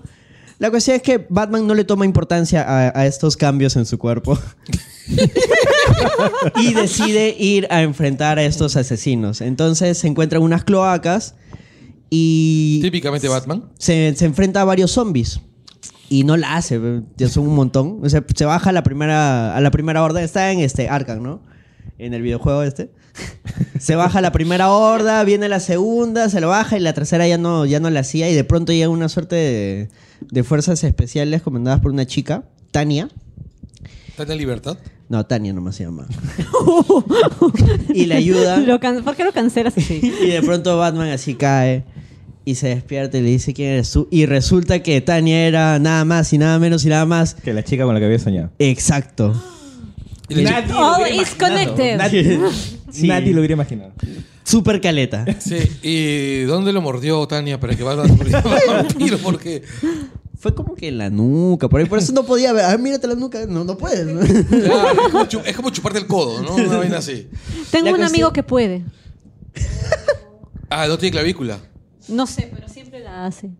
La 0.58 0.70
cuestión 0.70 0.96
es 0.96 1.02
que 1.02 1.26
Batman 1.30 1.66
no 1.66 1.74
le 1.74 1.84
toma 1.84 2.04
importancia 2.04 2.62
a, 2.62 2.92
a 3.00 3.06
estos 3.06 3.36
cambios 3.36 3.76
en 3.76 3.86
su 3.86 3.98
cuerpo. 3.98 4.38
y 6.56 6.74
decide 6.74 7.34
ir 7.38 7.66
a 7.70 7.82
enfrentar 7.82 8.38
a 8.38 8.44
estos 8.44 8.76
asesinos. 8.76 9.40
Entonces 9.40 9.98
se 9.98 10.06
encuentra 10.06 10.38
en 10.38 10.44
unas 10.44 10.64
cloacas 10.64 11.34
y 12.10 12.80
Típicamente 12.82 13.28
Batman. 13.28 13.64
se, 13.78 14.14
se 14.16 14.24
enfrenta 14.24 14.62
a 14.62 14.64
varios 14.64 14.90
zombies. 14.92 15.40
Y 16.08 16.24
no 16.24 16.36
la 16.36 16.56
hace, 16.56 16.80
ya 17.16 17.28
son 17.28 17.46
un 17.46 17.54
montón. 17.54 18.00
O 18.02 18.08
sea, 18.08 18.24
se 18.34 18.44
baja 18.44 18.70
a 18.70 18.72
la 18.72 18.82
primera, 18.82 19.56
a 19.56 19.60
la 19.60 19.70
primera 19.70 20.02
horda. 20.02 20.20
Está 20.22 20.50
en 20.50 20.58
este 20.58 20.88
Arkham, 20.88 21.22
¿no? 21.22 21.40
En 21.98 22.14
el 22.14 22.22
videojuego 22.22 22.64
este. 22.64 22.90
Se 23.78 23.94
baja 23.94 24.20
la 24.20 24.32
primera 24.32 24.70
horda, 24.72 25.22
viene 25.24 25.48
la 25.48 25.60
segunda, 25.60 26.28
se 26.28 26.40
lo 26.40 26.48
baja 26.48 26.76
y 26.76 26.80
la 26.80 26.92
tercera 26.92 27.26
ya 27.26 27.38
no, 27.38 27.64
ya 27.66 27.80
no 27.80 27.90
la 27.90 28.00
hacía. 28.00 28.28
Y 28.30 28.34
de 28.34 28.44
pronto 28.44 28.72
llega 28.72 28.88
una 28.88 29.08
suerte 29.08 29.36
de, 29.36 29.88
de 30.30 30.44
fuerzas 30.44 30.82
especiales 30.84 31.42
comandadas 31.42 31.80
por 31.80 31.90
una 31.90 32.06
chica, 32.06 32.44
Tania. 32.72 33.08
¿Está 34.08 34.32
en 34.32 34.38
libertad? 34.38 34.78
No, 35.10 35.26
Tania 35.26 35.52
nomás 35.52 35.74
se 35.76 35.84
llama. 35.84 36.06
y 37.94 38.06
le 38.06 38.14
ayuda. 38.14 38.58
Lo 38.58 38.80
can- 38.80 39.02
¿Por 39.04 39.16
qué 39.16 39.24
lo 39.24 39.32
cancelas 39.32 39.76
así? 39.76 40.00
Y 40.22 40.28
de 40.28 40.40
pronto 40.42 40.78
Batman 40.78 41.08
así 41.10 41.34
cae 41.34 41.84
y 42.44 42.54
se 42.54 42.68
despierta 42.68 43.18
y 43.18 43.22
le 43.22 43.28
dice 43.30 43.52
quién 43.52 43.70
eres 43.72 43.90
tú. 43.90 44.08
Y 44.10 44.26
resulta 44.26 44.82
que 44.82 45.00
Tania 45.00 45.46
era 45.46 45.78
nada 45.78 46.04
más 46.04 46.32
y 46.32 46.38
nada 46.38 46.58
menos 46.58 46.84
y 46.84 46.88
nada 46.88 47.06
más. 47.06 47.34
Que 47.34 47.52
la 47.52 47.62
chica 47.64 47.84
con 47.84 47.94
la 47.94 48.00
que 48.00 48.06
había 48.06 48.18
soñado. 48.18 48.50
Exacto. 48.58 49.34
Nadie 50.28 50.68
lo 50.68 50.78
All 50.78 51.02
hubiera 51.02 51.22
is 51.22 51.32
imaginado. 51.36 51.38
connected. 51.74 51.96
Nadie, 51.98 52.40
Sí. 52.92 53.06
nadie 53.08 53.32
lo 53.32 53.40
hubiera 53.40 53.54
imaginado. 53.54 53.92
Super 54.44 54.80
caleta. 54.80 55.24
Sí, 55.38 55.56
¿y 55.82 56.42
dónde 56.42 56.72
lo 56.72 56.80
mordió 56.82 57.26
Tania 57.26 57.58
para 57.60 57.74
que 57.76 57.82
Batman 57.82 58.08
se 58.08 58.14
volviera 58.14 58.42
vampiro? 58.82 59.18
Porque 59.18 59.62
Fue 60.40 60.54
como 60.54 60.74
que 60.74 60.88
en 60.88 60.96
la 60.98 61.10
nuca, 61.10 61.68
por 61.68 61.80
ahí. 61.80 61.86
Por 61.86 61.98
eso 61.98 62.12
no 62.14 62.24
podía 62.24 62.52
ver. 62.54 62.64
Ah, 62.64 62.76
mírate 62.78 63.06
la 63.06 63.14
nuca. 63.14 63.44
No, 63.46 63.62
no 63.62 63.76
puedes. 63.76 64.06
¿no? 64.06 64.20
claro, 64.20 65.02
es, 65.06 65.12
como 65.12 65.24
chu- 65.26 65.42
es 65.44 65.54
como 65.54 65.68
chuparte 65.70 65.98
el 65.98 66.06
codo, 66.06 66.40
¿no? 66.42 66.54
Una 66.54 66.78
vaina 66.78 66.96
así. 66.98 67.28
Tengo 67.70 67.86
La 67.86 67.92
un 67.92 67.98
cuestión- 67.98 68.06
amigo 68.06 68.32
que 68.32 68.42
puede. 68.42 68.82
Ah, 70.70 70.86
no 70.88 70.96
tiene 70.98 71.12
clavícula. 71.12 71.58
No 72.08 72.26
sé, 72.26 72.48
pero 72.54 72.68
siempre 72.68 73.00
la 73.00 73.26
hace. 73.26 73.50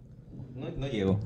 No, 0.57 0.69
no 0.79 0.87
llego. 0.89 1.19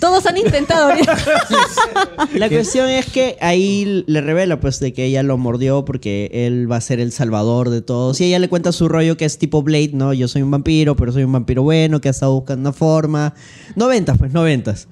Todos 0.00 0.24
han 0.26 0.36
intentado. 0.36 0.90
La 2.34 2.48
cuestión 2.48 2.88
es 2.88 3.06
que 3.06 3.36
ahí 3.40 4.04
le 4.06 4.20
revela 4.20 4.60
pues 4.60 4.80
de 4.80 4.92
que 4.92 5.04
ella 5.06 5.22
lo 5.22 5.38
mordió 5.38 5.84
porque 5.84 6.30
él 6.32 6.70
va 6.70 6.76
a 6.76 6.80
ser 6.80 7.00
el 7.00 7.10
salvador 7.10 7.70
de 7.70 7.80
todos. 7.82 8.20
Y 8.20 8.24
ella 8.24 8.38
le 8.38 8.48
cuenta 8.48 8.70
su 8.72 8.88
rollo 8.88 9.16
que 9.16 9.24
es 9.24 9.38
tipo 9.38 9.62
Blade, 9.62 9.90
¿no? 9.94 10.12
Yo 10.12 10.28
soy 10.28 10.42
un 10.42 10.50
vampiro, 10.50 10.94
pero 10.96 11.10
soy 11.12 11.24
un 11.24 11.32
vampiro 11.32 11.62
bueno 11.62 12.00
que 12.00 12.08
ha 12.08 12.10
estado 12.10 12.32
buscando 12.34 12.68
una 12.68 12.72
forma. 12.72 13.34
Noventas, 13.76 14.18
pues, 14.18 14.32
noventas. 14.32 14.88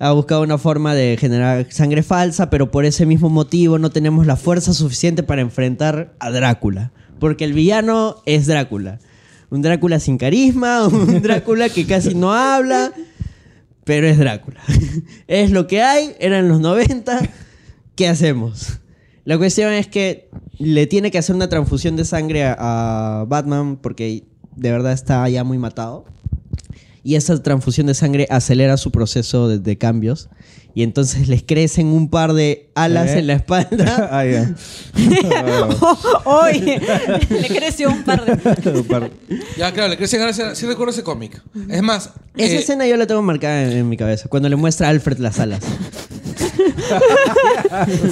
Ha 0.00 0.12
buscado 0.12 0.42
una 0.42 0.58
forma 0.58 0.94
de 0.94 1.16
generar 1.18 1.66
sangre 1.70 2.02
falsa, 2.02 2.50
pero 2.50 2.70
por 2.70 2.84
ese 2.84 3.06
mismo 3.06 3.30
motivo 3.30 3.78
no 3.78 3.90
tenemos 3.90 4.26
la 4.26 4.36
fuerza 4.36 4.74
suficiente 4.74 5.22
para 5.22 5.42
enfrentar 5.42 6.14
a 6.18 6.30
Drácula. 6.30 6.92
Porque 7.20 7.44
el 7.44 7.52
villano 7.52 8.16
es 8.26 8.46
Drácula. 8.46 8.98
Un 9.50 9.62
Drácula 9.62 10.00
sin 10.00 10.18
carisma, 10.18 10.86
un 10.88 11.22
Drácula 11.22 11.68
que 11.68 11.86
casi 11.86 12.14
no 12.14 12.32
habla, 12.32 12.92
pero 13.84 14.06
es 14.08 14.18
Drácula. 14.18 14.60
es 15.28 15.50
lo 15.50 15.66
que 15.66 15.82
hay, 15.82 16.14
eran 16.18 16.48
los 16.48 16.60
90, 16.60 17.20
¿qué 17.94 18.08
hacemos? 18.08 18.80
La 19.24 19.38
cuestión 19.38 19.72
es 19.72 19.86
que 19.86 20.28
le 20.58 20.86
tiene 20.86 21.10
que 21.10 21.18
hacer 21.18 21.34
una 21.34 21.48
transfusión 21.48 21.96
de 21.96 22.04
sangre 22.04 22.44
a, 22.44 23.20
a 23.20 23.24
Batman 23.26 23.76
porque 23.76 24.24
de 24.56 24.70
verdad 24.70 24.92
está 24.92 25.28
ya 25.28 25.44
muy 25.44 25.58
matado. 25.58 26.04
Y 27.04 27.14
esa 27.16 27.40
transfusión 27.42 27.86
de 27.86 27.94
sangre 27.94 28.26
acelera 28.30 28.76
su 28.78 28.90
proceso 28.90 29.48
de, 29.48 29.58
de 29.60 29.78
cambios 29.78 30.28
y 30.74 30.82
entonces 30.82 31.28
les 31.28 31.44
crecen 31.44 31.86
un 31.86 32.08
par 32.10 32.32
de 32.32 32.70
alas 32.74 33.10
¿Eh? 33.10 33.18
en 33.20 33.26
la 33.28 33.34
espalda. 33.34 34.08
Ah, 34.10 34.24
ya. 34.24 34.52
Oye, 36.24 36.80
le 37.30 37.48
creció 37.48 37.90
un 37.90 38.02
par 38.04 38.24
de. 38.24 38.70
Un 38.70 38.84
par- 38.84 39.10
Ya, 39.56 39.72
claro, 39.72 39.88
le 39.90 39.96
crecen 39.96 40.20
ganas. 40.20 40.58
Sí 40.58 40.66
recuerdo 40.66 40.92
ese 40.92 41.02
cómic. 41.02 41.40
Es 41.68 41.82
más, 41.82 42.10
Esa 42.36 42.54
eh, 42.54 42.58
escena 42.58 42.86
yo 42.86 42.96
la 42.96 43.06
tengo 43.06 43.22
marcada 43.22 43.62
en, 43.64 43.72
en 43.72 43.88
mi 43.88 43.96
cabeza, 43.96 44.28
cuando 44.28 44.48
le 44.48 44.56
muestra 44.56 44.88
a 44.88 44.90
Alfred 44.90 45.18
las 45.18 45.38
alas. 45.38 45.60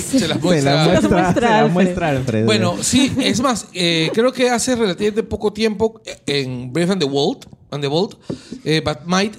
Se 0.00 0.28
las 0.28 0.38
Se 0.38 0.38
muestra. 0.38 0.74
la 0.74 0.84
muestra, 0.86 1.10
muestra 1.10 1.34
se 1.34 1.40
la 1.40 1.58
Alfred. 1.60 1.72
muestra 1.72 2.08
Alfred. 2.10 2.44
Bueno, 2.46 2.76
sí, 2.82 3.12
es 3.20 3.40
más, 3.40 3.68
eh, 3.72 4.10
creo 4.14 4.32
que 4.32 4.50
hace 4.50 4.74
relativamente 4.76 5.22
poco 5.22 5.52
tiempo 5.52 6.00
eh, 6.04 6.20
en 6.26 6.72
Brave 6.72 6.92
and 6.92 7.02
the 7.02 7.08
Bold, 7.08 7.46
and 7.70 7.82
the 7.82 7.88
Bold 7.88 8.16
eh, 8.64 8.80
Batmite 8.84 9.38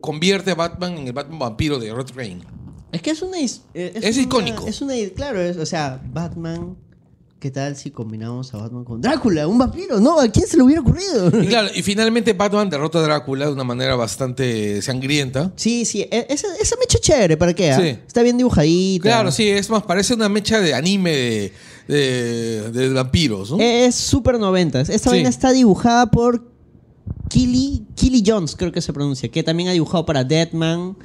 convierte 0.00 0.50
a 0.50 0.54
Batman 0.54 0.98
en 0.98 1.06
el 1.06 1.12
Batman 1.12 1.38
vampiro 1.38 1.78
de 1.78 1.92
Red 1.94 2.06
Rain. 2.14 2.42
Es 2.90 3.00
que 3.02 3.10
es 3.10 3.22
una... 3.22 3.38
eh, 3.38 3.48
Es 3.74 4.16
una- 4.16 4.22
icónico. 4.24 4.66
Es 4.66 4.82
una... 4.82 4.94
Claro, 5.14 5.40
es, 5.40 5.56
o 5.56 5.64
sea, 5.66 6.00
Batman... 6.12 6.76
¿Qué 7.42 7.50
tal 7.50 7.74
si 7.74 7.90
combinamos 7.90 8.54
a 8.54 8.58
Batman 8.58 8.84
con 8.84 9.00
Drácula, 9.00 9.48
un 9.48 9.58
vampiro? 9.58 9.98
No, 9.98 10.20
¿a 10.20 10.28
quién 10.28 10.46
se 10.46 10.56
le 10.56 10.62
hubiera 10.62 10.80
ocurrido? 10.80 11.26
Y 11.42 11.48
claro, 11.48 11.70
y 11.74 11.82
finalmente 11.82 12.34
Batman 12.34 12.70
derrota 12.70 13.00
a 13.00 13.02
Drácula 13.02 13.46
de 13.46 13.52
una 13.52 13.64
manera 13.64 13.96
bastante 13.96 14.80
sangrienta. 14.80 15.52
Sí, 15.56 15.84
sí, 15.84 16.02
e- 16.02 16.26
esa, 16.30 16.46
esa 16.60 16.76
mecha 16.78 16.98
es 16.98 17.00
chévere, 17.00 17.36
¿para 17.36 17.52
qué? 17.52 17.72
ah? 17.72 17.80
Sí. 17.80 17.98
Está 18.06 18.22
bien 18.22 18.38
dibujadita. 18.38 19.02
Claro, 19.02 19.32
sí, 19.32 19.48
es 19.48 19.68
más, 19.70 19.82
parece 19.82 20.14
una 20.14 20.28
mecha 20.28 20.60
de 20.60 20.72
anime 20.72 21.10
de, 21.10 21.52
de- 21.88 22.70
de 22.70 22.88
vampiros, 22.90 23.50
¿no? 23.50 23.56
Es 23.60 23.96
súper 23.96 24.38
noventas. 24.38 24.88
Esta 24.88 25.10
Sí. 25.10 25.16
vaina 25.16 25.28
está 25.28 25.50
dibujada 25.50 26.12
por 26.12 26.48
Killy, 27.28 27.86
Killy 27.96 28.22
Jones, 28.24 28.54
creo 28.54 28.70
que 28.70 28.80
se 28.80 28.92
pronuncia, 28.92 29.28
que 29.28 29.42
también 29.42 29.68
ha 29.68 29.72
dibujado 29.72 30.06
para 30.06 30.22
Deadman. 30.22 30.96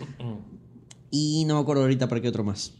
Y 1.10 1.46
no 1.46 1.56
me 1.56 1.62
acuerdo 1.62 1.82
ahorita 1.82 2.08
para 2.08 2.22
qué 2.22 2.28
otro 2.28 2.44
más. 2.44 2.74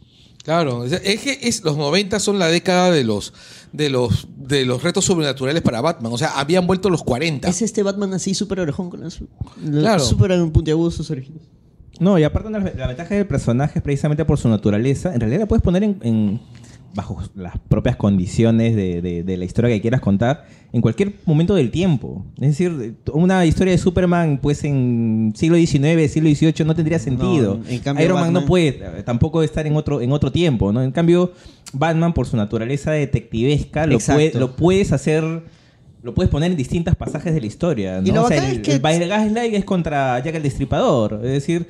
Claro, 0.48 0.86
es 0.86 1.20
que 1.20 1.38
es, 1.42 1.62
los 1.62 1.76
90 1.76 2.18
son 2.20 2.38
la 2.38 2.46
década 2.46 2.90
de 2.90 3.04
los, 3.04 3.34
de, 3.70 3.90
los, 3.90 4.28
de 4.38 4.64
los 4.64 4.82
retos 4.82 5.04
sobrenaturales 5.04 5.60
para 5.60 5.82
Batman. 5.82 6.10
O 6.10 6.16
sea, 6.16 6.40
habían 6.40 6.66
vuelto 6.66 6.88
los 6.88 7.02
40. 7.02 7.46
Es 7.46 7.60
este 7.60 7.82
Batman 7.82 8.14
así 8.14 8.32
súper 8.32 8.60
orejón 8.60 8.88
con 8.88 9.00
las... 9.00 9.18
Claro. 9.62 10.00
Súper 10.02 10.30
puntiagudos 10.50 10.94
sus 10.94 11.10
orejitas. 11.10 11.42
No, 12.00 12.18
y 12.18 12.24
aparte 12.24 12.48
la, 12.48 12.60
la 12.60 12.86
ventaja 12.86 13.14
del 13.14 13.26
personaje 13.26 13.80
es 13.80 13.82
precisamente 13.82 14.24
por 14.24 14.38
su 14.38 14.48
naturaleza. 14.48 15.12
En 15.12 15.20
realidad 15.20 15.40
la 15.40 15.46
puedes 15.48 15.62
poner 15.62 15.82
en, 15.82 15.98
en- 16.00 16.40
bajo 16.94 17.22
las 17.34 17.58
propias 17.68 17.96
condiciones 17.96 18.74
de, 18.74 19.00
de- 19.02 19.22
de 19.22 19.36
la 19.36 19.44
historia 19.44 19.70
que 19.74 19.80
quieras 19.80 20.00
contar 20.00 20.46
en 20.72 20.80
cualquier 20.80 21.12
momento 21.26 21.54
del 21.54 21.70
tiempo. 21.70 22.24
Es 22.40 22.48
decir, 22.48 22.96
una 23.12 23.44
historia 23.46 23.72
de 23.72 23.78
Superman 23.78 24.38
pues 24.42 24.64
en 24.64 25.32
siglo 25.36 25.56
XIX, 25.56 26.10
siglo 26.10 26.28
XVIII 26.30 26.64
no 26.66 26.74
tendría 26.74 26.98
sentido. 26.98 27.60
en 27.68 27.78
cambio, 27.80 28.04
Iron 28.04 28.20
Man 28.20 28.32
no 28.32 28.44
puede 28.46 28.68
eh, 28.82 29.02
tampoco 29.04 29.42
estar 29.42 29.66
en 29.66 29.76
otro, 29.76 30.00
en 30.00 30.12
otro 30.12 30.32
tiempo. 30.32 30.72
¿no? 30.72 30.82
En 30.82 30.90
cambio, 30.92 31.32
Batman 31.72 32.12
por 32.14 32.26
su 32.26 32.36
naturaleza 32.36 32.90
detectivesca 32.92 33.86
lo, 33.86 33.98
puede- 33.98 34.32
lo 34.34 34.56
puedes 34.56 34.92
hacer... 34.92 35.42
Lo 36.00 36.14
puedes 36.14 36.30
poner 36.30 36.52
en 36.52 36.56
distintas 36.56 36.94
pasajes 36.94 37.34
de 37.34 37.40
la 37.40 37.46
historia. 37.48 38.00
Y 38.04 38.12
lo 38.12 38.22
O 38.24 38.28
sea, 38.28 38.48
el, 38.48 38.58
es 38.58 38.62
que- 38.62 38.74
el 38.76 39.08
Gaslight 39.08 39.52
es 39.52 39.64
contra 39.64 40.20
Jack 40.22 40.36
el 40.36 40.44
Destripador. 40.44 41.20
Es 41.24 41.32
decir, 41.32 41.66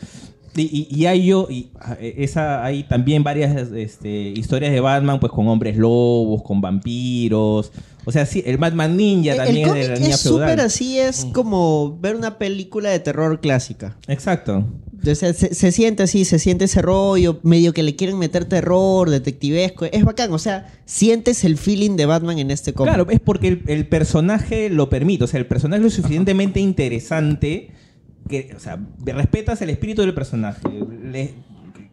y, 0.63 1.07
hay 1.07 1.27
yo, 1.27 1.47
y, 1.51 1.71
ah, 1.81 1.97
esa, 2.01 2.65
hay 2.65 2.83
también 2.85 3.23
varias 3.23 3.71
este, 3.73 4.31
historias 4.31 4.73
de 4.73 4.81
Batman, 4.81 5.21
pues 5.21 5.33
con 5.33 5.49
hombres 5.49 5.77
lobos, 5.77 6.43
con 6.43 6.61
vampiros. 6.61 7.73
O 8.05 8.13
sea, 8.13 8.25
sí, 8.25 8.43
el 8.47 8.57
Batman 8.57 8.97
Ninja 8.97 9.33
El- 9.33 9.37
también 9.39 9.69
el 9.69 9.77
es 9.77 9.83
de 9.83 9.89
la 9.89 9.95
cómic 9.95 9.99
línea 10.01 10.15
es 10.15 10.21
súper 10.21 10.61
así, 10.61 10.99
es 10.99 11.27
como 11.33 11.99
ver 12.01 12.17
una 12.17 12.39
película 12.39 12.89
de 12.91 12.99
terror 13.01 13.41
clásica. 13.41 13.97
Exacto. 14.07 14.65
Sea, 15.03 15.33
se, 15.33 15.55
se 15.55 15.73
siente 15.73 16.03
así, 16.03 16.25
se 16.25 16.39
siente 16.39 16.65
ese 16.65 16.83
rollo, 16.83 17.39
medio 17.43 17.73
que 17.73 17.83
le 17.83 17.95
quieren 17.97 18.19
meter 18.19 18.47
terror, 18.47 19.11
detectivesco. 19.11 19.85
Es 19.85 20.05
bacán, 20.05 20.33
o 20.33 20.39
sea, 20.39 20.67
sientes 20.87 21.45
el 21.45 21.57
feeling 21.57 21.97
de 21.97 22.07
Batman 22.07 22.39
en 22.39 22.51
este 22.51 22.73
cómic. 22.73 22.95
Claro, 22.95 23.11
es 23.11 23.21
porque 23.21 23.49
el, 23.49 23.63
el 23.69 23.87
personaje 23.87 24.71
lo 24.71 24.89
permite. 24.89 25.25
O 25.25 25.27
sea, 25.27 25.39
el 25.39 25.47
personaje 25.47 25.79
es 25.81 25.85
lo 25.85 25.91
suficientemente 25.91 26.61
interesante 26.61 27.71
que, 28.29 28.53
o 28.57 28.61
sea, 28.61 28.79
respetas 29.05 29.61
el 29.63 29.71
espíritu 29.71 30.03
del 30.03 30.15
personaje. 30.15 30.61
Le- 31.03 31.35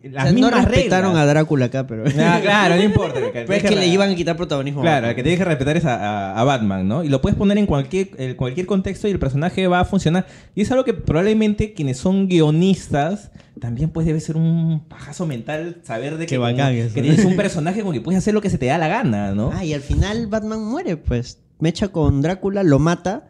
O 0.05 0.09
las 0.11 0.25
no 0.27 0.33
mismas 0.33 0.65
respetaron 0.65 1.11
reglas. 1.13 1.23
a 1.23 1.25
Drácula 1.33 1.65
acá, 1.65 1.87
pero... 1.87 2.03
Ah, 2.19 2.39
claro, 2.41 2.75
no 2.75 2.83
importa. 2.83 3.19
Pero 3.33 3.51
es 3.53 3.63
que 3.63 3.75
le 3.75 3.87
iban 3.87 4.11
a 4.11 4.15
quitar 4.15 4.37
protagonismo. 4.37 4.81
Claro, 4.81 5.07
el 5.09 5.15
que 5.15 5.23
tienes 5.23 5.39
que 5.39 5.45
respetar 5.45 5.77
es 5.77 5.85
a, 5.85 5.95
a- 6.33 6.39
a 6.39 6.43
Batman, 6.43 6.87
¿no? 6.87 7.03
Y 7.03 7.09
lo 7.09 7.21
puedes 7.21 7.35
poner 7.35 7.57
en 7.57 7.65
cualquier, 7.65 8.09
en 8.19 8.35
cualquier 8.35 8.67
contexto 8.67 9.07
y 9.07 9.11
el 9.11 9.17
personaje 9.17 9.65
va 9.67 9.79
a 9.79 9.85
funcionar. 9.85 10.27
Y 10.53 10.61
es 10.61 10.71
algo 10.71 10.83
que 10.85 10.93
probablemente 10.93 11.73
quienes 11.73 11.97
son 11.97 12.27
guionistas 12.27 13.31
también 13.59 13.89
pues 13.89 14.05
debe 14.05 14.19
ser 14.19 14.35
un 14.37 14.83
pajazo 14.87 15.25
mental 15.25 15.77
saber 15.83 16.17
de 16.17 16.25
que, 16.27 16.35
eso. 16.35 16.93
que 16.93 17.01
tienes 17.01 17.25
un 17.25 17.35
personaje 17.35 17.81
con 17.81 17.93
que 17.93 18.01
puedes 18.01 18.19
hacer 18.19 18.33
lo 18.35 18.41
que 18.41 18.49
se 18.51 18.57
te 18.59 18.65
da 18.67 18.77
la 18.77 18.87
gana, 18.89 19.33
¿no? 19.33 19.49
Ah, 19.55 19.63
y 19.65 19.73
al 19.73 19.81
final 19.81 20.27
Batman 20.27 20.61
muere, 20.63 20.97
pues. 20.97 21.39
Mecha 21.59 21.87
con 21.87 22.21
Drácula, 22.21 22.61
lo 22.63 22.77
mata, 22.79 23.27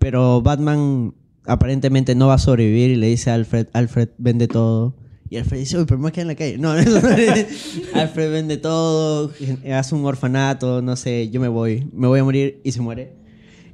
pero 0.00 0.40
Batman 0.42 1.12
aparentemente 1.46 2.14
no 2.14 2.28
va 2.28 2.34
a 2.34 2.38
sobrevivir 2.38 2.90
y 2.90 2.96
le 2.96 3.08
dice 3.08 3.30
a 3.30 3.34
Alfred, 3.34 3.66
Alfred, 3.72 4.08
vende 4.18 4.48
todo. 4.48 4.94
Y 5.28 5.36
Alfred 5.36 5.58
dice, 5.58 5.78
uy, 5.78 5.84
pero 5.86 5.98
me 5.98 6.02
voy 6.02 6.08
a 6.10 6.12
quedar 6.12 6.22
en 6.22 6.28
la 6.28 6.34
calle. 6.34 6.58
No. 7.94 8.00
Alfred 8.00 8.30
vende 8.30 8.56
todo, 8.56 9.32
hace 9.72 9.94
un 9.94 10.04
orfanato, 10.04 10.82
no 10.82 10.96
sé, 10.96 11.30
yo 11.30 11.40
me 11.40 11.48
voy, 11.48 11.88
me 11.92 12.06
voy 12.06 12.20
a 12.20 12.24
morir 12.24 12.60
y 12.62 12.72
se 12.72 12.80
muere. 12.80 13.12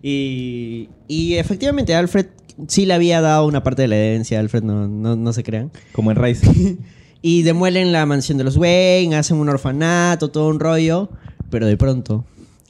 Y, 0.03 0.89
y 1.09 1.35
efectivamente 1.35 1.94
Alfred 1.94 2.27
sí 2.69 2.86
le 2.86 2.94
había 2.94 3.20
dado 3.20 3.47
una 3.47 3.62
parte 3.62 3.82
de 3.82 3.89
la 3.89 3.97
herencia, 3.97 4.40
Alfred 4.40 4.62
no, 4.62 4.89
no, 4.89 5.16
no 5.16 5.32
se 5.32 5.43
crean. 5.43 5.70
Como 5.93 6.11
en 6.11 6.16
Rise. 6.16 6.78
Y 7.24 7.43
demuelen 7.43 7.93
la 7.93 8.05
mansión 8.05 8.36
de 8.36 8.43
los 8.43 8.57
Wayne, 8.57 9.15
hacen 9.15 9.36
un 9.36 9.49
orfanato, 9.49 10.32
todo 10.32 10.49
un 10.49 10.59
rollo. 10.59 11.09
Pero 11.51 11.69
de 11.69 11.77
pronto, 11.77 12.24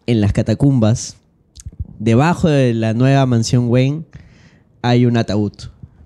en 0.04 0.20
las 0.20 0.34
catacumbas, 0.34 1.16
debajo 1.98 2.48
de 2.48 2.74
la 2.74 2.92
nueva 2.92 3.24
mansión 3.24 3.70
Wayne, 3.70 4.02
hay 4.82 5.06
un 5.06 5.16
ataúd. 5.16 5.52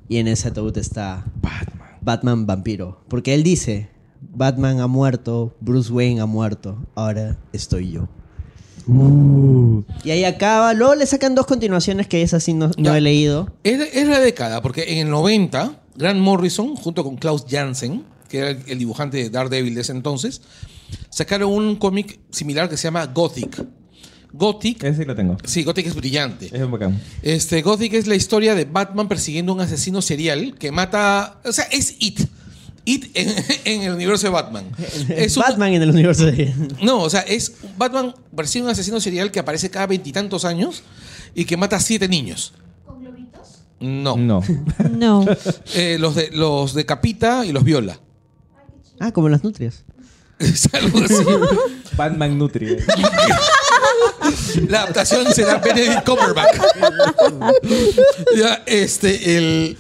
Y 0.09 0.19
en 0.19 0.29
ese 0.29 0.49
ataúd 0.49 0.77
está 0.79 1.25
Batman. 1.41 1.89
Batman 2.01 2.47
vampiro. 2.47 3.01
Porque 3.09 3.35
él 3.35 3.43
dice, 3.43 3.89
Batman 4.21 4.81
ha 4.81 4.87
muerto, 4.87 5.57
Bruce 5.61 5.93
Wayne 5.93 6.21
ha 6.21 6.27
muerto, 6.27 6.87
ahora 6.95 7.37
estoy 7.53 7.91
yo. 7.91 8.09
Y 10.05 10.11
ahí 10.11 10.25
acaba. 10.25 10.73
Luego 10.75 10.95
le 10.95 11.07
sacan 11.07 11.35
dos 11.35 11.47
continuaciones 11.47 12.07
que 12.07 12.23
esas 12.23 12.45
sí 12.45 12.55
no, 12.55 12.71
no 12.77 12.95
he 12.95 13.01
leído. 13.01 13.53
Es, 13.65 13.81
es 13.95 14.07
la 14.07 14.21
década, 14.21 14.63
porque 14.63 14.93
en 14.93 15.07
el 15.07 15.11
90, 15.11 15.83
Grant 15.97 16.21
Morrison, 16.21 16.77
junto 16.77 17.03
con 17.03 17.17
Klaus 17.17 17.47
Jansen, 17.49 18.05
que 18.29 18.39
era 18.39 18.51
el, 18.51 18.63
el 18.69 18.79
dibujante 18.79 19.17
de 19.17 19.31
Daredevil 19.31 19.75
de 19.75 19.81
ese 19.81 19.93
entonces, 19.93 20.43
sacaron 21.11 21.51
un 21.51 21.77
cómic 21.77 22.21
similar 22.31 22.69
que 22.69 22.77
se 22.77 22.85
llama 22.85 23.07
Gothic. 23.07 23.65
Gothic, 24.37 24.83
Ese 24.85 25.03
sí 25.03 25.05
lo 25.05 25.15
tengo. 25.15 25.37
sí, 25.45 25.63
Gothic 25.65 25.87
es 25.87 25.95
brillante. 25.95 26.51
Es 26.53 26.71
bacán. 26.71 27.01
Este, 27.23 27.63
Gothic 27.63 27.95
es 27.95 28.07
la 28.07 28.15
historia 28.15 28.55
de 28.55 28.65
Batman 28.65 29.09
persiguiendo 29.09 29.53
a 29.53 29.55
un 29.57 29.61
asesino 29.63 30.03
serial 30.03 30.55
que 30.59 30.71
mata. 30.73 31.41
O 31.45 31.53
sea, 31.53 31.65
es 31.71 31.97
It. 32.01 32.21
It 32.85 33.07
en, 33.15 33.35
en 33.65 33.83
el 33.83 33.93
universo 33.95 34.27
de 34.27 34.33
Batman. 34.33 34.65
Es 35.09 35.37
un- 35.37 35.43
Batman 35.43 35.73
en 35.75 35.83
el 35.83 35.91
universo 35.91 36.27
de... 36.27 36.55
no, 36.83 37.03
o 37.03 37.11
sea, 37.11 37.21
es 37.23 37.55
Batman 37.77 38.15
persigue 38.37 38.65
un 38.65 38.71
asesino 38.71 39.01
serial 39.01 39.31
que 39.33 39.41
aparece 39.41 39.71
cada 39.71 39.87
veintitantos 39.89 40.45
años 40.45 40.83
y 41.35 41.45
que 41.47 41.57
mata 41.57 41.77
a 41.77 41.81
siete 41.81 42.07
niños. 42.09 42.53
¿Con 42.85 43.01
globitos? 43.03 43.63
No. 43.81 44.17
No. 44.17 44.43
No. 44.91 45.25
Eh, 45.75 45.97
los, 45.99 46.15
de, 46.15 46.31
los 46.33 46.75
decapita 46.75 47.45
y 47.45 47.53
los 47.53 47.65
viola. 47.65 47.99
Ah, 49.01 49.11
como 49.13 49.29
las 49.29 49.43
nutrias. 49.45 49.85
Batman 51.97 52.39
Nutri. 52.39 52.77
La 54.69 54.83
adaptación 54.83 55.33
será 55.33 55.59
Benedict 55.59 56.05
Cumberbatch. 56.05 56.57
ya, 58.37 58.63
este, 58.67 59.37
el... 59.37 59.79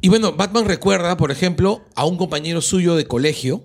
Y 0.00 0.08
bueno, 0.08 0.32
Batman 0.32 0.66
recuerda, 0.66 1.16
por 1.16 1.30
ejemplo, 1.30 1.82
a 1.94 2.04
un 2.04 2.16
compañero 2.16 2.60
suyo 2.60 2.94
de 2.94 3.06
colegio 3.06 3.64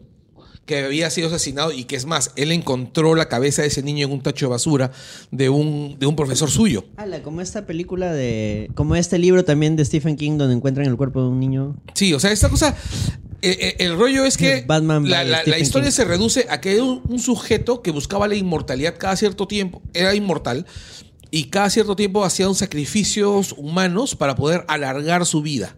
que 0.66 0.86
había 0.86 1.10
sido 1.10 1.28
asesinado 1.28 1.72
y 1.74 1.84
que 1.84 1.96
es 1.98 2.06
más, 2.06 2.32
él 2.38 2.52
encontró 2.52 3.16
la 3.16 3.28
cabeza 3.28 3.62
de 3.64 3.68
ese 3.68 3.84
niño 3.84 4.08
en 4.08 4.14
un 4.14 4.22
tacho 4.22 4.46
de 4.46 4.52
basura 4.52 4.92
de 5.32 5.50
un, 5.50 5.98
de 6.00 6.06
un 6.06 6.16
profesor 6.16 6.50
suyo. 6.50 6.86
Ala, 6.96 7.22
como 7.22 7.42
esta 7.42 7.66
película 7.66 8.14
de. 8.14 8.70
Como 8.76 8.96
este 8.96 9.18
libro 9.20 9.44
también 9.44 9.76
de 9.76 9.84
Stephen 9.84 10.16
King 10.16 10.38
donde 10.38 10.56
encuentran 10.56 10.88
el 10.88 10.96
cuerpo 10.96 11.22
de 11.22 11.28
un 11.28 11.40
niño. 11.40 11.76
Sí, 11.94 12.14
o 12.14 12.20
sea, 12.20 12.32
esta 12.32 12.48
cosa. 12.50 12.76
eh, 13.42 13.58
eh, 13.60 13.76
el 13.80 13.98
rollo 13.98 14.24
es 14.24 14.38
que 14.38 14.64
Batman 14.66 15.10
la, 15.10 15.26
la- 15.26 15.60
historia 15.60 15.90
King. 15.90 15.96
se 15.96 16.06
reduce 16.06 16.48
a 16.50 16.62
que 16.62 16.82
un, 16.82 17.02
un 17.10 17.20
sujeto 17.20 17.82
que 17.82 17.92
buscaba 17.92 18.28
la 18.30 18.36
inmortalidad 18.36 18.96
cada 18.98 19.18
cierto 19.18 19.48
tiempo, 19.50 19.82
era 19.94 20.16
inmortal, 20.16 20.66
y 21.30 21.46
cada 21.50 21.70
cierto 21.72 21.98
tiempo 21.98 22.24
hacía 22.24 22.48
un 22.48 22.56
sacrificios 22.56 23.54
humanos 23.58 24.16
para 24.16 24.36
poder 24.36 24.64
alargar 24.70 25.26
su 25.26 25.42
vida. 25.42 25.76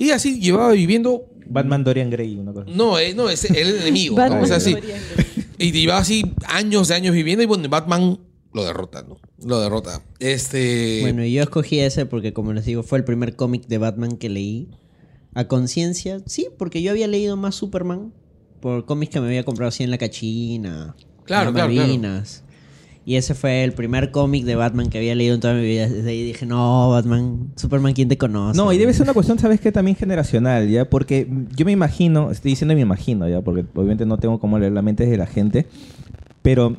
Y 0.00 0.12
así 0.12 0.40
llevaba 0.40 0.72
viviendo. 0.72 1.26
Batman 1.46 1.84
Dorian 1.84 2.08
Gray, 2.08 2.36
una 2.36 2.54
cosa. 2.54 2.70
No, 2.70 2.98
eh, 2.98 3.12
no, 3.12 3.28
es 3.28 3.44
el 3.44 3.80
enemigo. 3.80 4.16
¿no? 4.16 4.22
Batman 4.22 4.42
O 4.42 4.46
sea, 4.46 4.58
sí. 4.58 4.72
Dorian 4.72 4.98
Y 5.58 5.72
llevaba 5.72 6.00
así 6.00 6.32
años 6.48 6.88
de 6.88 6.94
años 6.94 7.14
viviendo. 7.14 7.42
Y 7.42 7.46
bueno, 7.46 7.68
Batman 7.68 8.18
lo 8.54 8.64
derrota, 8.64 9.04
¿no? 9.06 9.18
Lo 9.44 9.60
derrota. 9.60 10.02
Este. 10.18 11.00
Bueno, 11.02 11.22
yo 11.26 11.42
escogí 11.42 11.80
ese 11.80 12.06
porque, 12.06 12.32
como 12.32 12.54
les 12.54 12.64
digo, 12.64 12.82
fue 12.82 12.96
el 12.96 13.04
primer 13.04 13.36
cómic 13.36 13.66
de 13.66 13.76
Batman 13.76 14.16
que 14.16 14.30
leí. 14.30 14.68
A 15.32 15.46
conciencia, 15.46 16.20
sí, 16.26 16.48
porque 16.58 16.82
yo 16.82 16.90
había 16.90 17.06
leído 17.06 17.36
más 17.36 17.54
Superman 17.54 18.12
por 18.60 18.84
cómics 18.84 19.12
que 19.12 19.20
me 19.20 19.26
había 19.26 19.44
comprado 19.44 19.68
así 19.68 19.84
en 19.84 19.90
la 19.92 19.98
cachina. 19.98 20.96
Claro, 21.24 21.50
en 21.50 21.54
claro, 21.54 21.72
claro. 21.72 22.22
Y 23.10 23.16
ese 23.16 23.34
fue 23.34 23.64
el 23.64 23.72
primer 23.72 24.12
cómic 24.12 24.44
de 24.44 24.54
Batman 24.54 24.88
que 24.88 24.98
había 24.98 25.16
leído 25.16 25.34
en 25.34 25.40
toda 25.40 25.54
mi 25.54 25.62
vida. 25.62 25.88
Desde 25.88 26.10
ahí 26.10 26.22
dije, 26.22 26.46
no, 26.46 26.90
Batman, 26.90 27.50
Superman, 27.56 27.92
¿quién 27.92 28.08
te 28.08 28.16
conoce? 28.16 28.56
No, 28.56 28.72
y 28.72 28.78
debe 28.78 28.92
ser 28.92 29.02
una 29.02 29.14
cuestión, 29.14 29.36
¿sabes 29.40 29.60
qué? 29.60 29.72
También 29.72 29.96
generacional, 29.96 30.68
¿ya? 30.68 30.88
Porque 30.88 31.26
yo 31.56 31.66
me 31.66 31.72
imagino, 31.72 32.30
estoy 32.30 32.52
diciendo 32.52 32.72
me 32.72 32.82
imagino, 32.82 33.28
¿ya? 33.28 33.40
Porque 33.40 33.64
obviamente 33.74 34.06
no 34.06 34.18
tengo 34.18 34.38
cómo 34.38 34.60
leer 34.60 34.70
la 34.70 34.82
mente 34.82 35.06
de 35.06 35.16
la 35.16 35.26
gente, 35.26 35.66
pero 36.40 36.76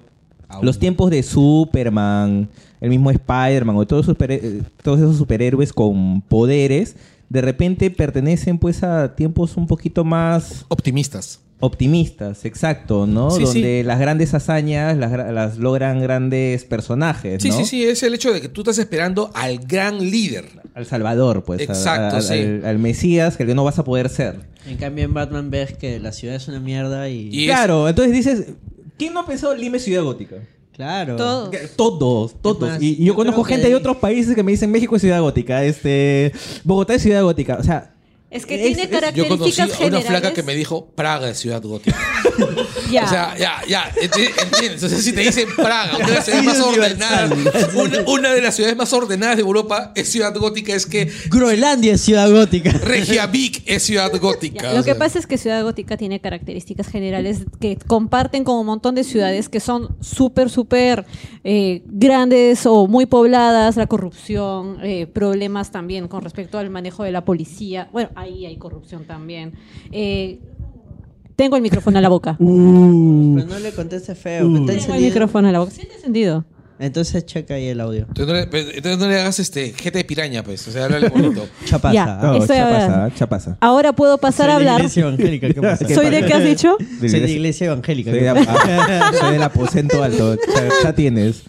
los 0.61 0.79
tiempos 0.79 1.11
de 1.11 1.21
Superman, 1.21 2.47
el 2.79 2.89
mismo 2.89 3.11
Spider-Man 3.11 3.75
o 3.75 3.85
todos, 3.85 4.05
esos 4.05 4.13
super- 4.13 4.31
eh, 4.31 4.61
todos 4.83 4.99
esos 5.01 5.17
superhéroes 5.17 5.73
con 5.73 6.21
poderes, 6.21 6.95
de 7.27 7.41
repente 7.41 7.91
pertenecen 7.91 8.57
pues 8.57 8.83
a 8.83 9.17
tiempos 9.17 9.57
un 9.57 9.67
poquito 9.67 10.05
más 10.05 10.65
Optimistas. 10.69 11.40
Optimistas, 11.61 12.43
exacto, 12.45 13.07
¿no? 13.07 13.31
Sí, 13.31 13.37
sí. 13.45 13.61
Donde 13.61 13.83
las 13.85 13.99
grandes 13.99 14.33
hazañas 14.33 14.97
las, 14.97 15.11
gra- 15.11 15.31
las 15.31 15.57
logran 15.57 16.01
grandes 16.01 16.65
personajes, 16.65 17.41
Sí, 17.41 17.49
¿no? 17.49 17.57
sí, 17.57 17.65
sí, 17.65 17.83
es 17.85 18.03
el 18.03 18.13
hecho 18.13 18.33
de 18.33 18.41
que 18.41 18.49
tú 18.49 18.61
estás 18.61 18.77
esperando 18.77 19.31
al 19.33 19.59
gran 19.59 19.99
líder. 19.99 20.45
Al 20.73 20.85
Salvador, 20.85 21.43
pues. 21.43 21.61
Exacto, 21.61 22.17
a- 22.17 22.21
sí. 22.21 22.33
al, 22.33 22.65
al 22.65 22.79
Mesías, 22.79 23.37
que 23.37 23.45
no 23.45 23.63
vas 23.63 23.79
a 23.79 23.83
poder 23.83 24.09
ser. 24.09 24.39
En 24.67 24.77
cambio, 24.77 25.05
en 25.05 25.13
Batman 25.13 25.49
ves 25.49 25.73
que 25.73 25.99
la 25.99 26.11
ciudad 26.11 26.35
es 26.35 26.47
una 26.47 26.59
mierda 26.59 27.07
y. 27.09 27.29
Y 27.31 27.43
es- 27.45 27.55
Claro, 27.55 27.87
entonces 27.87 28.13
dices, 28.13 28.45
¿quién 28.97 29.13
no 29.13 29.25
pensó 29.25 29.55
Lima 29.55 29.77
es 29.77 29.83
ciudad 29.83 30.03
gótica? 30.03 30.35
Claro. 30.75 31.15
Todos. 31.15 31.51
Todos, 31.75 32.41
todos. 32.41 32.61
más, 32.69 32.81
y, 32.81 32.93
y 32.93 32.95
yo, 32.99 33.03
yo 33.05 33.15
conozco 33.15 33.43
que 33.43 33.49
gente 33.53 33.67
de 33.67 33.73
de- 33.73 33.75
otros 33.75 33.97
países 33.97 34.33
que 34.35 34.41
me 34.41 34.51
dicen 34.51 34.71
México 34.71 34.95
es 34.95 35.01
ciudad 35.01 35.21
gótica, 35.21 35.63
este 35.63 36.31
Bogotá 36.63 36.95
es 36.95 37.01
ciudad 37.03 37.21
gótica. 37.23 37.57
O 37.59 37.63
sea, 37.63 37.93
Es 38.31 38.45
que 38.45 38.55
Es- 38.55 38.61
tiene 38.61 38.83
es- 38.83 38.89
Yo 38.89 38.95
características 38.95 39.37
conocí 39.37 39.61
a 39.61 39.65
una 39.65 39.75
generales. 39.75 40.07
flaca 40.07 40.33
que 40.33 40.43
me 40.43 40.55
dijo 40.55 40.87
Praga 40.95 41.29
es 41.29 41.37
ciudad 41.37 41.61
gótica. 41.61 41.97
Ya. 42.91 43.05
O 43.05 43.07
sea, 43.07 43.37
ya, 43.37 43.61
ya, 43.69 43.89
enti- 43.95 44.29
entiendes. 44.43 44.83
O 44.83 44.89
sea, 44.89 44.97
si 44.99 45.13
te 45.13 45.21
dicen 45.21 45.47
Praga, 45.55 45.95
una 45.95 46.07
de 46.07 46.13
las 46.13 46.25
ciudades 46.25 46.45
más 46.45 46.59
ordenadas, 46.59 47.31
una, 47.73 48.01
una 48.07 48.33
de 48.33 48.41
las 48.41 48.55
ciudades 48.55 48.75
más 48.75 48.91
ordenadas 48.91 49.37
de 49.37 49.43
Europa 49.43 49.93
es 49.95 50.09
ciudad 50.11 50.35
gótica, 50.35 50.73
es 50.75 50.85
que 50.85 51.09
Groenlandia 51.29 51.93
es 51.93 52.01
ciudad 52.01 52.29
gótica. 52.29 52.71
Reykjavik 52.83 53.63
es 53.65 53.83
ciudad 53.83 54.11
Ya, 54.11 54.19
gótica. 54.19 54.73
Lo 54.73 54.83
que 54.83 54.95
pasa 54.95 55.19
es 55.19 55.27
que 55.27 55.37
Ciudad 55.37 55.63
Gótica 55.63 55.95
tiene 55.95 56.19
características 56.19 56.87
generales 56.87 57.43
que 57.61 57.77
comparten 57.87 58.43
con 58.43 58.57
un 58.57 58.65
montón 58.65 58.95
de 58.95 59.03
ciudades 59.05 59.47
que 59.47 59.59
son 59.61 59.95
súper, 60.01 60.49
súper 60.49 61.05
eh, 61.45 61.83
grandes 61.85 62.65
o 62.65 62.87
muy 62.87 63.05
pobladas, 63.05 63.77
la 63.77 63.87
corrupción, 63.87 64.79
eh, 64.83 65.07
problemas 65.07 65.71
también 65.71 66.07
con 66.09 66.23
respecto 66.23 66.57
al 66.57 66.69
manejo 66.69 67.03
de 67.03 67.11
la 67.11 67.23
policía. 67.23 67.87
Bueno, 67.93 68.09
ahí 68.21 68.45
hay 68.45 68.57
corrupción 68.57 69.03
también. 69.05 69.53
Eh, 69.91 70.39
tengo 71.35 71.55
el 71.55 71.61
micrófono 71.61 71.97
a 71.97 72.01
la 72.01 72.09
boca. 72.09 72.35
Pero 72.37 72.47
no 72.49 73.59
le 73.61 73.71
conteste 73.73 74.15
feo. 74.15 74.47
está 74.55 74.73
Tengo 74.77 74.93
el 74.95 75.01
micrófono 75.01 75.47
a 75.47 75.51
la 75.51 75.59
boca. 75.59 75.71
Sí, 75.71 75.87
encendido. 75.93 76.45
Entonces 76.79 77.23
checa 77.27 77.53
ahí 77.53 77.67
el 77.67 77.79
audio. 77.79 78.05
Entonces 78.07 78.27
no, 78.27 78.33
le, 78.33 78.47
pues, 78.47 78.65
entonces 78.73 78.97
no 78.97 79.07
le 79.07 79.19
hagas 79.19 79.39
este 79.39 79.71
gente 79.73 79.99
de 79.99 80.03
piraña, 80.03 80.43
pues. 80.43 80.67
O 80.67 80.71
sea, 80.71 80.85
háblale 80.85 81.09
bonito. 81.09 81.47
Chapasa. 81.65 81.93
Ya. 81.93 82.13
Estoy 82.37 82.57
chapasa, 82.57 82.85
hablando. 82.85 83.15
chapasa. 83.15 83.57
Ahora 83.61 83.93
puedo 83.93 84.17
pasar 84.17 84.49
a 84.49 84.55
Soy 84.55 84.63
de 84.63 84.69
hablar. 84.69 84.79
iglesia 84.81 85.01
evangélica, 85.03 85.47
¿qué 85.53 85.61
pasa? 85.61 85.87
¿Soy 85.87 86.09
de 86.09 86.25
qué 86.25 86.33
has 86.33 86.43
dicho? 86.43 86.77
Soy 86.99 87.09
de 87.19 87.31
iglesia 87.31 87.67
evangélica. 87.67 88.09
Soy, 88.09 88.19
¿qué 88.19 88.25
de- 88.25 88.29
ah, 88.31 89.11
soy 89.19 89.33
del 89.33 89.43
aposento 89.43 90.01
alto. 90.03 90.35
Ya, 90.35 90.69
ya 90.83 90.93
tienes. 90.93 91.43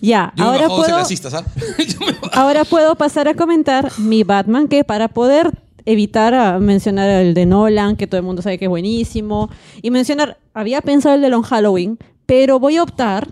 Ya, 0.00 0.32
Yo 0.36 0.44
ahora 0.44 0.66
puedo, 0.66 0.96
¿ah? 0.96 1.04
Yo 1.08 2.00
me- 2.00 2.16
ahora 2.32 2.64
puedo 2.64 2.96
pasar 2.96 3.28
a 3.28 3.34
comentar 3.34 3.90
mi 3.98 4.24
Batman, 4.24 4.66
que 4.66 4.82
para 4.82 5.06
poder 5.08 5.52
evitar 5.86 6.34
a 6.34 6.58
mencionar 6.58 7.08
el 7.08 7.34
de 7.34 7.46
Nolan, 7.46 7.96
que 7.96 8.06
todo 8.06 8.18
el 8.18 8.24
mundo 8.24 8.42
sabe 8.42 8.58
que 8.58 8.66
es 8.66 8.68
buenísimo, 8.68 9.50
y 9.82 9.90
mencionar, 9.90 10.38
había 10.54 10.80
pensado 10.80 11.14
el 11.14 11.22
de 11.22 11.28
Long 11.28 11.44
Halloween, 11.44 11.98
pero 12.26 12.58
voy 12.58 12.76
a 12.76 12.82
optar. 12.82 13.28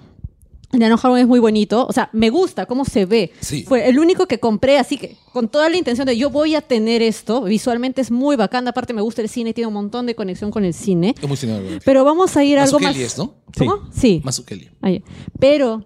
El 0.72 0.80
de 0.80 0.88
Long 0.88 0.98
Halloween 0.98 1.22
es 1.22 1.28
muy 1.28 1.38
bonito, 1.38 1.86
o 1.86 1.92
sea, 1.92 2.08
me 2.12 2.30
gusta 2.30 2.64
cómo 2.64 2.86
se 2.86 3.04
ve. 3.04 3.30
Sí. 3.40 3.64
Fue 3.64 3.90
el 3.90 3.98
único 3.98 4.26
que 4.26 4.40
compré, 4.40 4.78
así 4.78 4.96
que 4.96 5.18
con 5.30 5.48
toda 5.48 5.68
la 5.68 5.76
intención 5.76 6.06
de 6.06 6.16
yo 6.16 6.30
voy 6.30 6.54
a 6.54 6.62
tener 6.62 7.02
esto, 7.02 7.42
visualmente 7.42 8.00
es 8.00 8.10
muy 8.10 8.36
bacán, 8.36 8.66
aparte 8.66 8.94
me 8.94 9.02
gusta 9.02 9.20
el 9.20 9.28
cine, 9.28 9.52
tiene 9.52 9.68
un 9.68 9.74
montón 9.74 10.06
de 10.06 10.14
conexión 10.14 10.50
con 10.50 10.64
el 10.64 10.72
cine. 10.72 11.14
Es 11.20 11.28
muy 11.28 11.36
cinematográfico. 11.36 11.82
Pero 11.84 12.04
vamos 12.04 12.34
a 12.38 12.44
ir 12.44 12.58
a 12.58 12.62
algo 12.62 12.80
más... 12.80 12.96
Es, 12.96 13.18
¿no? 13.18 13.34
¿Cómo? 13.58 13.80
Sí. 13.92 14.22
Ah, 14.80 14.90
ya. 14.90 15.00
Pero 15.38 15.84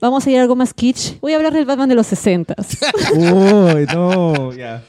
vamos 0.00 0.26
a 0.26 0.30
ir 0.30 0.38
a 0.38 0.42
algo 0.42 0.56
más 0.56 0.74
kitsch. 0.74 1.20
Voy 1.20 1.32
a 1.32 1.36
hablar 1.36 1.52
del 1.52 1.64
Batman 1.64 1.88
de 1.88 1.94
los 1.94 2.08
60 2.08 2.56
Uy, 3.14 3.86
no, 3.94 4.52
ya. 4.52 4.84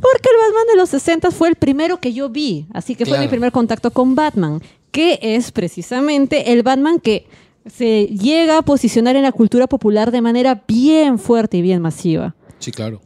Porque 0.00 0.28
el 0.30 0.40
Batman 0.40 0.66
de 0.72 0.76
los 0.76 0.90
60 0.90 1.30
fue 1.30 1.48
el 1.48 1.54
primero 1.54 1.98
que 1.98 2.12
yo 2.12 2.28
vi. 2.28 2.66
Así 2.72 2.94
que 2.94 3.06
fue 3.06 3.18
mi 3.18 3.28
primer 3.28 3.52
contacto 3.52 3.90
con 3.90 4.14
Batman. 4.14 4.60
Que 4.90 5.18
es 5.22 5.52
precisamente 5.52 6.52
el 6.52 6.62
Batman 6.62 7.00
que 7.00 7.26
se 7.66 8.06
llega 8.06 8.58
a 8.58 8.62
posicionar 8.62 9.16
en 9.16 9.22
la 9.22 9.32
cultura 9.32 9.66
popular 9.66 10.10
de 10.10 10.20
manera 10.20 10.62
bien 10.66 11.18
fuerte 11.18 11.56
y 11.56 11.62
bien 11.62 11.80
masiva. 11.80 12.34
Sí, 12.58 12.70
claro. 12.70 13.00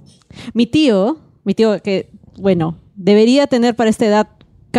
Mi 0.53 0.67
tío, 0.67 1.19
mi 1.45 1.55
tío 1.55 1.81
que, 1.83 2.11
bueno, 2.37 2.77
debería 2.97 3.47
tener 3.47 3.77
para 3.77 3.91
esta 3.91 4.07
edad 4.07 4.29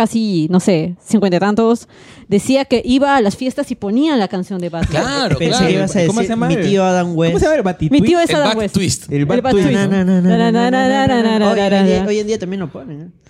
casi, 0.00 0.46
no 0.50 0.60
sé, 0.60 0.94
cincuenta 1.04 1.36
y 1.36 1.40
tantos, 1.40 1.88
decía 2.26 2.64
que 2.64 2.80
iba 2.84 3.16
a 3.16 3.20
las 3.20 3.36
fiestas 3.36 3.70
y 3.70 3.74
ponían 3.74 4.18
la 4.18 4.28
canción 4.28 4.58
de 4.60 4.70
Batman. 4.70 5.02
Claro, 5.02 5.36
Pensé 5.38 5.50
claro. 5.50 5.66
que 5.66 5.72
ibas 5.74 5.90
a 5.96 6.06
¿Cómo 6.06 6.12
decir 6.20 6.22
se 6.22 6.28
llama 6.32 6.48
mi 6.48 6.54
el- 6.54 6.62
tío 6.66 6.84
Adam 6.84 7.14
West. 7.14 7.32
¿Cómo 7.32 7.38
se 7.38 7.44
llama 7.44 7.56
el 7.56 7.62
Batitwist? 7.62 8.02
Mi 8.02 8.08
tío 8.08 8.18
es 8.20 8.30
El 8.30 8.36
Adam 8.36 8.56
West. 8.56 8.74
Twist. 8.74 9.12
El 9.12 9.26
Bat 9.26 9.50
Twist. 9.50 9.70
Na, 9.70 9.86
na, 9.86 10.04
na, 10.04 10.20
na, 10.22 10.36
na, 10.52 10.52
na, 10.52 11.06
na, 11.06 11.06
na, 11.22 11.38
na. 11.38 11.50
Hoy 11.52 11.58
en 11.60 11.86
día- 11.86 12.04
Hoy 12.08 12.18
en 12.18 12.26
día 12.26 12.38
también 12.38 12.60
lo 12.60 12.70
ponen. 12.72 13.00
¿eh? 13.02 13.29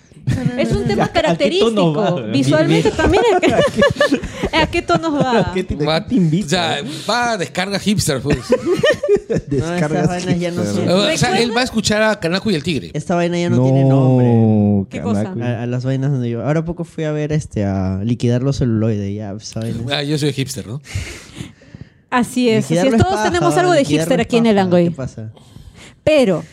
Es 0.57 0.71
un 0.71 0.83
tema 0.87 1.03
¿A 1.11 1.11
qué 1.11 1.13
tono 1.13 1.13
característico. 1.13 1.93
va? 1.93 2.21
Visualmente 2.31 2.91
también. 2.91 3.23
¿A 4.53 4.67
qué 4.67 4.81
tonos 4.81 5.13
va? 5.13 5.51
¿Qué 5.53 5.63
te, 5.63 5.75
Va, 5.75 6.05
te 6.05 6.15
invita? 6.15 6.45
o 6.45 6.49
sea, 6.49 6.81
va 7.09 7.31
a 7.31 7.37
descarga 7.37 7.79
hipster, 7.79 8.21
pues. 8.21 8.37
No, 8.37 9.35
Descargas 9.47 10.03
estas 10.03 10.07
vainas 10.07 10.39
ya 10.39 10.51
no 10.51 10.61
hipster. 10.63 10.89
o 10.89 11.17
sea, 11.17 11.39
él 11.39 11.55
va 11.55 11.61
a 11.61 11.63
escuchar 11.63 12.01
a 12.01 12.19
Canaco 12.19 12.51
y 12.51 12.55
el 12.55 12.63
Tigre. 12.63 12.91
Esta 12.93 13.15
vaina 13.15 13.39
ya 13.39 13.49
no, 13.49 13.63
tiene 13.63 13.85
nombre. 13.85 14.87
¿Qué 14.89 15.01
cosa? 15.01 15.33
A, 15.41 15.63
a 15.63 15.65
las 15.65 15.85
vainas 15.85 16.11
donde 16.11 16.29
yo. 16.29 16.45
Ahora 16.45 16.65
poco 16.65 16.83
fui 16.83 17.03
a 17.05 17.11
ver 17.11 17.31
este 17.31 17.63
a 17.65 18.01
liquidar 18.03 18.43
los 18.43 18.57
celuloides. 18.57 19.15
Ya, 19.15 19.33
vaina. 19.59 19.97
Ah, 19.97 20.03
yo 20.03 20.17
soy 20.17 20.33
hipster, 20.33 20.67
¿no? 20.67 20.81
Así 22.09 22.49
es. 22.49 22.65
Así 22.65 22.77
es. 22.77 22.83
Todos 22.97 23.03
paja, 23.03 23.23
tenemos 23.31 23.55
algo 23.57 23.71
de 23.71 23.85
hipster 23.85 24.19
aquí 24.19 24.37
en 24.37 24.47
el. 24.47 24.59
Angoy. 24.59 24.89
¿Qué 24.89 24.91
pasa? 24.91 25.31
Pero 26.03 26.43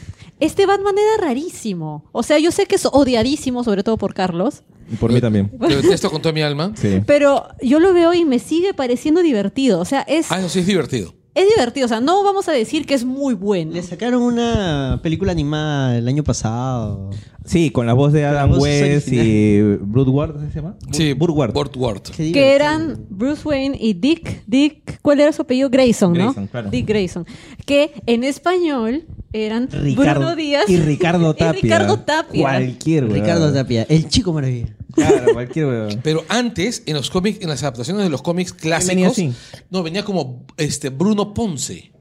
este 0.41 0.67
Batman 0.67 0.95
era 0.99 1.27
rarísimo. 1.29 2.05
O 2.13 2.23
sea, 2.23 2.39
yo 2.39 2.51
sé 2.51 2.67
que 2.67 2.77
es 2.77 2.87
odiadísimo, 2.87 3.65
sobre 3.65 3.83
todo 3.83 3.97
por 3.97 4.15
Carlos. 4.15 4.63
Por 5.01 5.13
mí 5.13 5.21
también. 5.21 5.51
Lo 5.59 5.69
detesto 5.69 6.11
con 6.11 6.23
toda 6.23 6.33
mi 6.33 6.43
alma. 6.43 6.73
Sí. 6.75 7.03
Pero 7.07 7.47
yo 7.63 7.79
lo 7.81 7.93
veo 7.93 8.15
y 8.15 8.25
me 8.25 8.39
sigue 8.39 8.73
pareciendo 8.75 9.23
divertido. 9.23 9.81
O 9.81 9.85
sea, 9.85 10.01
es, 10.03 10.31
Ah, 10.33 10.41
no, 10.41 10.49
sí 10.49 10.61
es 10.61 10.67
divertido. 10.67 11.15
es 11.35 11.47
divertido. 11.55 11.85
O 11.85 11.89
sea, 11.89 12.01
no 12.01 12.23
vamos 12.25 12.49
a 12.49 12.53
decir 12.53 12.87
que 12.87 12.95
es 12.95 13.05
muy 13.05 13.35
bueno. 13.35 13.73
Le 13.73 13.83
sacaron 13.83 14.23
una 14.23 15.01
película 15.03 15.33
animada 15.33 15.97
el 15.99 16.09
año 16.09 16.25
pasado. 16.25 17.11
Sí, 17.49 17.71
con 17.71 17.87
la 17.87 17.95
voz 17.95 18.13
de 18.13 18.27
Adam 18.27 18.51
voz 18.51 18.59
West 18.59 19.09
y 19.11 19.61
Bloodward, 19.81 20.35
¿cómo 20.35 20.49
se 20.49 20.55
llama? 20.55 20.77
Sí, 20.93 21.15
Burward. 21.15 21.55
Burt 21.55 21.77
Ward. 21.77 22.03
Que 22.03 22.55
eran 22.55 23.07
Bruce 23.09 23.41
Wayne 23.49 23.77
y 23.81 23.95
Dick, 23.95 24.43
Dick, 24.47 25.01
¿cuál 25.01 25.21
era 25.21 25.33
su 25.33 25.41
apellido? 25.43 25.71
Grayson, 25.71 26.13
¿no? 26.13 26.25
Grayson, 26.25 26.47
claro. 26.49 26.71
Dick 26.71 26.87
Grayson. 26.87 27.27
Que 27.65 27.93
en 28.05 28.23
español 28.23 29.07
eran 29.33 29.71
Ricardo 29.71 30.21
Bruno 30.21 30.37
Díaz 30.37 30.69
y 30.69 30.77
Ricardo 30.77 31.31
y 31.31 31.39
Tapia. 31.39 31.63
Ricardo 31.63 32.01
Tapia. 32.01 32.43
Cualquier, 32.43 33.05
weón. 33.05 33.17
Ricardo 33.17 33.53
Tapia, 33.53 33.87
el 33.89 34.09
chico 34.09 34.35
maravilla. 34.35 34.77
Claro, 34.93 35.33
cualquier, 35.33 35.67
weón. 35.67 36.01
Pero 36.03 36.25
antes, 36.29 36.83
en 36.85 36.97
los 36.97 37.09
cómics, 37.09 37.41
en 37.41 37.49
las 37.49 37.63
adaptaciones 37.63 38.05
de 38.05 38.11
los 38.11 38.21
cómics 38.21 38.53
clásicos, 38.53 38.95
venía 38.95 39.09
así. 39.09 39.33
no, 39.71 39.83
venía 39.83 40.05
como 40.05 40.45
este 40.59 40.91
Bruno 40.91 41.33
Ponce. 41.33 41.93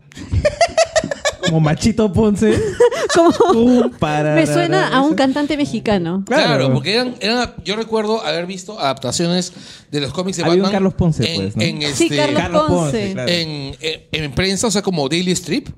Como 1.48 1.60
Machito 1.60 2.12
Ponce. 2.14 2.54
Como- 3.16 3.92
me 4.36 4.46
suena 4.46 4.90
a 4.90 5.02
un 5.02 5.16
cantante 5.16 5.58
mexicano. 5.58 6.24
Claro, 6.26 6.44
Claro. 6.58 6.74
porque 6.74 6.94
eran, 6.94 7.16
eran- 7.20 7.54
yo 7.64 7.76
recuerdo 7.76 8.24
haber 8.24 8.46
visto 8.46 8.80
adaptaciones 8.80 9.54
de 9.92 10.02
los 10.02 10.14
cómics 10.14 10.38
de 10.38 10.44
Había 10.44 10.56
un 10.56 10.62
Batman. 10.62 10.72
Carlos 10.74 10.94
Ponce, 10.94 11.30
en, 11.34 11.42
pues, 11.42 11.56
¿no? 11.56 11.62
en, 11.64 11.82
Sí, 11.96 12.04
este, 12.06 12.18
Carlos 12.18 12.42
Carlos 12.42 12.64
Ponce, 12.68 12.98
Ponce. 13.00 13.14
claro. 13.14 13.32
en, 13.32 13.76
en- 13.80 14.24
en 14.24 14.32
prensa, 14.34 14.68
o 14.68 14.72
sea, 14.72 14.82
como 14.82 15.08
Daily 15.10 15.32
Strip, 15.32 15.70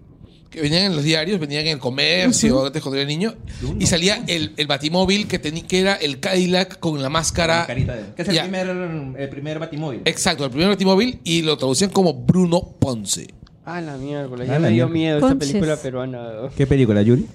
que 0.49 0.61
venían 0.61 0.85
en 0.85 0.95
los 0.95 1.03
diarios, 1.03 1.39
venían 1.39 1.61
en 1.67 1.73
el 1.73 1.79
comercio, 1.79 2.65
antes 2.65 2.81
cuando 2.81 2.97
era 2.97 3.07
niño, 3.07 3.35
y 3.79 3.85
salía 3.85 4.23
el, 4.27 4.53
el 4.57 4.65
batimóvil 4.65 5.27
que, 5.27 5.37
tenía 5.37 5.65
que 5.67 5.79
era 5.79 5.93
el 5.93 6.19
Cadillac 6.19 6.79
con 6.79 7.01
la 7.01 7.09
máscara. 7.09 7.65
Carita 7.67 7.95
de- 7.95 8.15
Que 8.15 8.23
es 8.23 8.27
el 8.29 8.33
Ya. 8.35 8.41
primer, 8.43 8.67
el 8.67 9.29
primer 9.29 9.59
batimóvil. 9.59 10.01
Exacto, 10.05 10.43
el 10.45 10.49
primer 10.49 10.69
batimóvil 10.69 11.19
y 11.23 11.43
lo 11.43 11.55
traducían 11.57 11.91
como 11.91 12.13
Bruno 12.15 12.61
Ponce. 12.79 13.27
Ah, 13.71 13.81
la 13.81 13.97
miércoles. 13.97 14.47
Ah, 14.49 14.53
Ya 14.53 14.59
la 14.59 14.67
me 14.67 14.73
dio 14.73 14.87
miedo 14.89 15.17
esta 15.17 15.27
Conches. 15.29 15.49
película 15.51 15.75
peruana. 15.77 16.27
¿Qué 16.55 16.65
película, 16.67 17.01
Yuri? 17.01 17.27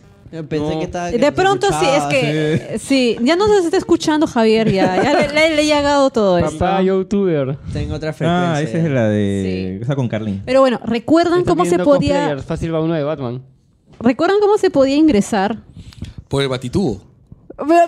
Pensé 0.48 0.58
No. 0.74 0.78
que 0.80 0.84
estaba. 0.86 1.10
que 1.12 1.18
De 1.18 1.30
pronto 1.30 1.68
sí, 1.68 1.86
es 1.96 2.02
que 2.04 2.78
sí, 2.80 3.16
ya 3.22 3.36
no 3.36 3.46
se 3.46 3.64
está 3.66 3.76
escuchando 3.76 4.26
Javier, 4.26 4.68
ya, 4.72 5.00
ya 5.00 5.12
le, 5.14 5.28
le- 5.28 5.54
le 5.54 5.62
ha 5.72 5.76
llegado 5.76 6.10
todo 6.10 6.38
esto. 6.38 6.58
Papá 6.58 6.82
youtuber. 6.82 7.56
Tengo 7.72 7.94
otra 7.94 8.12
frecuencia. 8.12 8.54
Ah, 8.54 8.60
esa 8.60 8.78
es 8.78 8.90
la 8.90 9.08
de. 9.08 9.78
Esa 9.80 9.94
con 9.94 10.08
Carlin. 10.08 10.42
Pero 10.44 10.60
bueno, 10.60 10.80
¿recuerdan 10.84 11.40
Está 11.40 11.50
cómo 11.52 11.64
se 11.64 11.78
podía. 11.78 12.36
Fácil 12.38 12.74
va 12.74 12.80
uno 12.80 12.94
de 12.94 13.04
Batman. 13.04 13.42
¿Recuerdan 14.00 14.38
cómo 14.40 14.58
se 14.58 14.70
podía 14.70 14.96
ingresar? 14.96 15.58
Por 16.26 16.42
el 16.42 16.48
batitubo. 16.48 17.00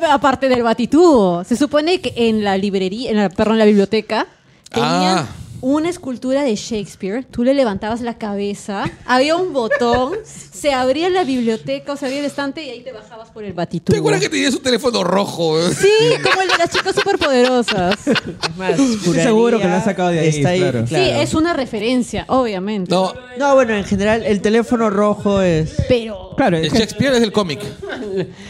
Aparte 0.09 0.48
del 0.48 0.62
batitubo, 0.62 1.43
se 1.43 1.56
supone 1.56 2.01
que 2.01 2.12
en 2.28 2.44
la 2.44 2.56
librería, 2.56 3.10
en 3.10 3.16
la, 3.16 3.28
perdón, 3.28 3.55
en 3.55 3.59
la 3.59 3.64
biblioteca 3.64 4.28
tenían 4.70 5.18
Ah. 5.18 5.27
Una 5.60 5.88
escultura 5.88 6.42
de 6.42 6.54
Shakespeare. 6.54 7.24
Tú 7.24 7.44
le 7.44 7.54
levantabas 7.54 8.00
la 8.00 8.18
cabeza, 8.18 8.90
había 9.04 9.36
un 9.36 9.52
botón, 9.52 10.14
se 10.24 10.72
abría 10.72 11.08
la 11.10 11.24
biblioteca 11.24 11.92
o 11.92 11.96
se 11.96 12.06
abría 12.06 12.20
el 12.20 12.26
estante 12.26 12.62
y 12.62 12.70
ahí 12.70 12.82
te 12.82 12.92
bajabas 12.92 13.30
por 13.30 13.44
el 13.44 13.52
batitubo. 13.52 13.94
¿Te 13.94 13.98
acuerdas 13.98 14.20
que 14.22 14.28
tenías 14.28 14.54
un 14.54 14.62
teléfono 14.62 15.04
rojo? 15.04 15.56
Sí, 15.76 15.88
como 16.22 16.42
el 16.42 16.48
de 16.48 16.58
las 16.58 16.70
chicas 16.70 16.94
superpoderosas. 16.94 17.94
Es 18.06 18.16
más, 18.56 18.78
Estoy 18.78 19.14
seguro 19.14 19.58
que 19.58 19.64
lo 19.64 19.74
han 19.74 19.84
sacado 19.84 20.08
de 20.10 20.20
ahí, 20.20 20.28
está 20.28 20.48
ahí, 20.50 20.60
claro. 20.60 20.86
Sí, 20.86 20.94
es 20.96 21.34
una 21.34 21.52
referencia, 21.52 22.24
obviamente. 22.28 22.90
No, 22.90 23.14
No, 23.38 23.54
bueno, 23.54 23.74
en 23.74 23.84
general, 23.84 24.24
el 24.24 24.40
teléfono 24.40 24.90
rojo 24.90 25.40
es. 25.42 25.74
Pero 25.88 26.26
Claro, 26.36 26.58
el 26.58 26.70
Shakespeare 26.70 27.14
es 27.14 27.20
del 27.20 27.32
cómic. 27.32 27.60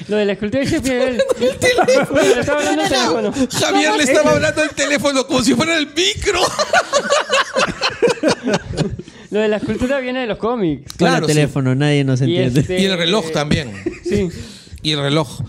Lo 0.08 0.16
de 0.16 0.24
la 0.24 0.32
escultura 0.32 0.64
de 0.64 0.70
Shakespeare. 0.70 1.24
el 1.40 1.58
teléfono. 1.58 3.32
Javier 3.60 3.96
le 3.96 4.02
estaba 4.02 4.32
hablando 4.32 4.62
al 4.62 4.70
teléfono 4.70 5.26
como 5.26 5.42
si 5.42 5.54
fuera 5.54 5.76
el 5.78 5.86
micro. 5.86 6.40
Lo 9.30 9.40
de 9.40 9.48
la 9.48 9.56
escultura 9.56 9.98
viene 10.00 10.20
de 10.20 10.26
los 10.26 10.38
cómics. 10.38 10.92
Claro, 10.96 11.26
el 11.26 11.32
sí. 11.32 11.36
teléfono, 11.36 11.74
nadie 11.74 12.04
nos 12.04 12.20
Y 12.20 12.24
entiende. 12.24 12.60
este- 12.60 12.80
Y 12.80 12.84
el 12.84 12.96
reloj 12.96 13.30
también. 13.32 13.72
Sí. 14.04 14.28
Y 14.82 14.92
el 14.92 15.00
reloj. 15.00 15.40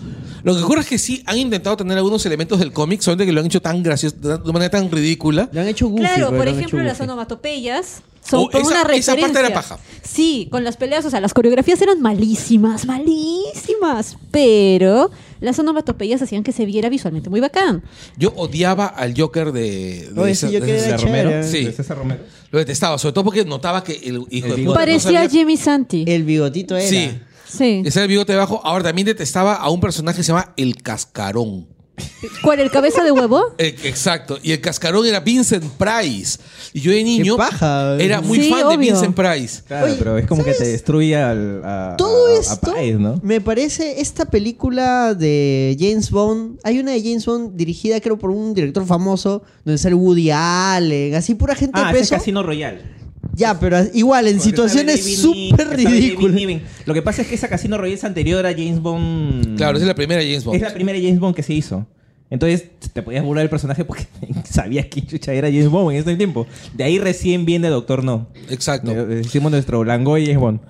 Lo 0.42 0.54
que 0.56 0.62
ocurre 0.62 0.80
es 0.80 0.86
que 0.88 0.98
sí 0.98 1.22
han 1.26 1.38
intentado 1.38 1.76
tener 1.76 1.96
algunos 1.96 2.24
elementos 2.26 2.58
del 2.58 2.72
cómic, 2.72 3.00
solamente 3.00 3.26
que 3.26 3.32
lo 3.32 3.40
han 3.40 3.46
hecho 3.46 3.62
tan 3.62 3.82
gracioso, 3.82 4.16
de 4.16 4.34
una 4.36 4.52
manera 4.52 4.70
tan 4.70 4.90
ridícula. 4.90 5.48
Lo 5.52 5.60
han 5.60 5.68
hecho 5.68 5.88
goofy. 5.88 6.02
Claro, 6.02 6.14
pero 6.16 6.26
por 6.28 6.36
lo 6.36 6.42
han 6.42 6.48
hecho 6.48 6.58
ejemplo, 6.58 6.82
las 6.82 6.98
goofy. 6.98 7.04
onomatopeyas 7.10 8.02
son 8.28 8.40
Oh, 8.40 8.50
por 8.50 8.60
esa- 8.62 8.70
una 8.70 8.78
esa 8.80 8.88
referencia. 8.88 9.16
parte 9.20 9.38
era 9.38 9.54
paja. 9.54 9.78
Sí, 10.02 10.48
con 10.50 10.64
las 10.64 10.76
peleas, 10.76 11.04
o 11.04 11.10
sea, 11.10 11.20
las 11.20 11.34
coreografías 11.34 11.80
eran 11.82 12.00
malísimas, 12.00 12.86
malísimas, 12.86 14.16
pero 14.30 15.10
las 15.40 15.58
onomatopeyas 15.58 16.20
hacían 16.22 16.42
que 16.42 16.52
se 16.52 16.64
viera 16.66 16.88
visualmente 16.88 17.30
muy 17.30 17.40
bacán. 17.40 17.82
Yo 18.16 18.32
odiaba 18.36 18.86
al 18.86 19.14
Joker 19.18 19.52
de, 19.52 20.08
de 20.12 20.20
Oye, 20.20 20.32
esa- 20.32 20.48
sí, 20.48 20.54
yo 20.54 20.60
de 20.60 20.66
quería 20.66 20.80
esa- 20.82 20.96
de 20.96 20.96
Romero. 20.98 21.42
Sí. 21.44 21.64
de 21.64 21.72
César 21.72 21.98
Romero. 21.98 22.20
Lo 22.50 22.58
detestaba, 22.58 22.98
sobre 22.98 23.12
todo 23.12 23.24
porque 23.24 23.44
notaba 23.44 23.82
que 23.84 23.92
el 23.92 24.16
hijo 24.16 24.26
El 24.30 24.30
de 24.30 24.38
bigote. 24.40 24.56
puta 24.56 24.64
no 24.64 24.74
Parecía 24.74 25.00
sabía- 25.24 25.28
Jimmy 25.28 25.56
Santi. 25.56 26.04
El 26.06 26.24
bigotito 26.24 26.76
era. 26.76 26.88
Sí, 26.88 27.10
Sí. 27.48 27.82
ese 27.84 27.98
era 27.98 28.02
el 28.04 28.08
bigote 28.08 28.32
debajo. 28.32 28.60
Ahora 28.64 28.84
también 28.84 29.06
detestaba 29.06 29.54
a 29.54 29.70
un 29.70 29.80
personaje 29.80 30.18
que 30.18 30.22
se 30.22 30.28
llama 30.32 30.52
El 30.56 30.82
Cascarón. 30.82 31.66
¿Cuál, 32.42 32.60
el 32.60 32.70
cabeza 32.70 33.02
de 33.04 33.10
huevo? 33.12 33.42
Eh, 33.58 33.74
exacto. 33.84 34.38
Y 34.42 34.52
el 34.52 34.60
cascarón 34.60 35.06
era 35.06 35.20
Vincent 35.20 35.64
Price. 35.78 36.38
Y 36.72 36.80
yo 36.80 36.92
de 36.92 37.02
niño 37.02 37.36
paja. 37.36 37.96
era 37.98 38.20
muy 38.20 38.38
Sí, 38.40 38.50
fan 38.50 38.60
de 38.60 38.64
obvio. 38.66 38.78
Vincent 38.78 39.14
Price. 39.16 39.62
Claro, 39.66 39.86
Oye, 39.86 39.94
pero 39.98 40.18
es 40.18 40.26
como 40.26 40.44
que 40.44 40.50
te 40.52 40.58
¿sabes? 40.58 40.72
destruye 40.72 41.16
al, 41.16 41.62
a, 41.64 41.94
Todo 41.96 42.26
a- 42.26 42.30
a 42.36 42.40
esto 42.40 42.72
¿no? 42.98 43.20
me 43.22 43.40
parece 43.40 44.00
esta 44.00 44.26
película 44.26 45.14
de 45.14 45.76
James 45.78 46.10
Bond. 46.10 46.58
Hay 46.64 46.78
una 46.78 46.92
de 46.92 47.00
James 47.02 47.24
Bond 47.26 47.56
dirigida, 47.56 48.00
creo, 48.00 48.18
por 48.18 48.30
un 48.30 48.54
director 48.54 48.84
famoso, 48.86 49.42
donde 49.64 49.78
sale 49.78 49.94
Woody 49.94 50.30
Allen, 50.30 51.14
así 51.14 51.34
pura 51.34 51.54
gente 51.54 51.72
Ah, 51.80 51.86
de 51.86 51.90
ese 51.92 52.00
es 52.00 52.08
peso. 52.10 52.14
Casino 52.16 52.42
Royale. 52.42 52.98
Ya, 53.38 53.58
pero 53.58 53.78
igual, 53.94 54.26
en 54.26 54.36
Porque 54.36 54.50
situaciones 54.50 55.20
súper 55.20 55.68
ridículas. 55.76 56.60
Lo 56.84 56.92
que 56.92 57.02
pasa 57.02 57.22
es 57.22 57.28
que 57.28 57.36
esa 57.36 57.48
Casino 57.48 57.78
Royale 57.78 57.94
es 57.94 58.04
anterior 58.04 58.44
a 58.44 58.50
James 58.50 58.80
Bond. 58.80 59.56
Claro, 59.56 59.76
esa 59.76 59.84
es 59.84 59.88
la 59.88 59.94
primera 59.94 60.20
James 60.20 60.44
Bond. 60.44 60.56
Es 60.56 60.62
la 60.62 60.74
primera 60.74 60.98
James 60.98 61.20
Bond 61.20 61.36
que 61.36 61.44
se 61.44 61.54
hizo. 61.54 61.86
Entonces 62.30 62.68
te 62.92 63.00
podías 63.00 63.24
burlar 63.24 63.42
del 63.44 63.48
personaje 63.50 63.84
porque 63.84 64.06
sabías 64.44 64.86
que 64.86 65.06
chucha 65.06 65.32
era 65.32 65.48
James 65.48 65.68
Bond 65.68 65.92
en 65.92 65.98
ese 65.98 66.16
tiempo. 66.16 66.46
De 66.74 66.82
ahí 66.82 66.98
recién 66.98 67.44
viene 67.44 67.68
Doctor 67.68 68.02
No. 68.02 68.26
Exacto. 68.50 68.90
Eh, 68.90 69.22
Hicimos 69.24 69.52
nuestro 69.52 69.84
Langoy 69.84 70.26
James 70.26 70.40
Bond. 70.40 70.60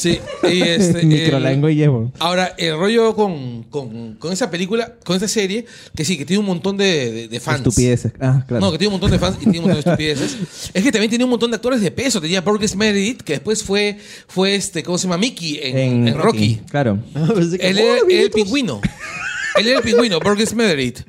Sí. 0.00 0.18
Y 0.44 0.62
este, 0.62 1.00
el- 1.02 1.38
James 1.40 1.88
Bond. 1.88 2.12
Ahora, 2.18 2.54
el 2.58 2.76
rollo 2.78 3.14
con, 3.14 3.64
con, 3.64 4.14
con 4.14 4.32
esa 4.32 4.50
película, 4.50 4.94
con 5.04 5.14
esta 5.16 5.28
serie, 5.28 5.66
que 5.94 6.04
sí, 6.04 6.16
que 6.16 6.24
tiene 6.24 6.40
un 6.40 6.46
montón 6.46 6.76
de, 6.76 7.12
de- 7.12 7.28
de 7.28 7.40
fans. 7.40 7.58
Estupideces. 7.58 8.12
Ah, 8.20 8.44
claro. 8.48 8.64
No, 8.64 8.72
que 8.72 8.78
tiene 8.78 8.88
un 8.88 9.00
montón 9.00 9.10
de 9.10 9.18
fans 9.18 9.36
y 9.40 9.44
tiene 9.44 9.58
un 9.60 9.64
montón 9.66 9.82
de 9.84 9.90
estupideces. 9.90 10.70
es 10.74 10.82
que 10.82 10.90
también 10.92 11.10
tiene 11.10 11.24
un 11.24 11.30
montón 11.30 11.50
de 11.50 11.56
actores 11.56 11.80
de 11.80 11.90
peso. 11.90 12.20
Tenía 12.20 12.40
Burgess 12.40 12.74
Meredith, 12.76 13.22
que 13.22 13.34
después 13.34 13.62
fue, 13.62 13.98
fue 14.26 14.54
este, 14.54 14.82
¿cómo 14.82 14.96
se 14.98 15.04
llama? 15.04 15.18
Mickey 15.18 15.60
en, 15.62 16.08
en 16.08 16.18
Rocky. 16.18 16.60
Claro. 16.70 16.98
Que, 17.60 17.68
Él 17.68 17.78
¡oh, 17.78 18.06
era, 18.08 18.22
el 18.24 18.30
pingüino. 18.30 18.80
Él 19.56 19.66
era 19.68 19.78
el 19.78 19.84
pingüino, 19.84 20.20
Burgess 20.20 20.54
Meredith. 20.54 21.00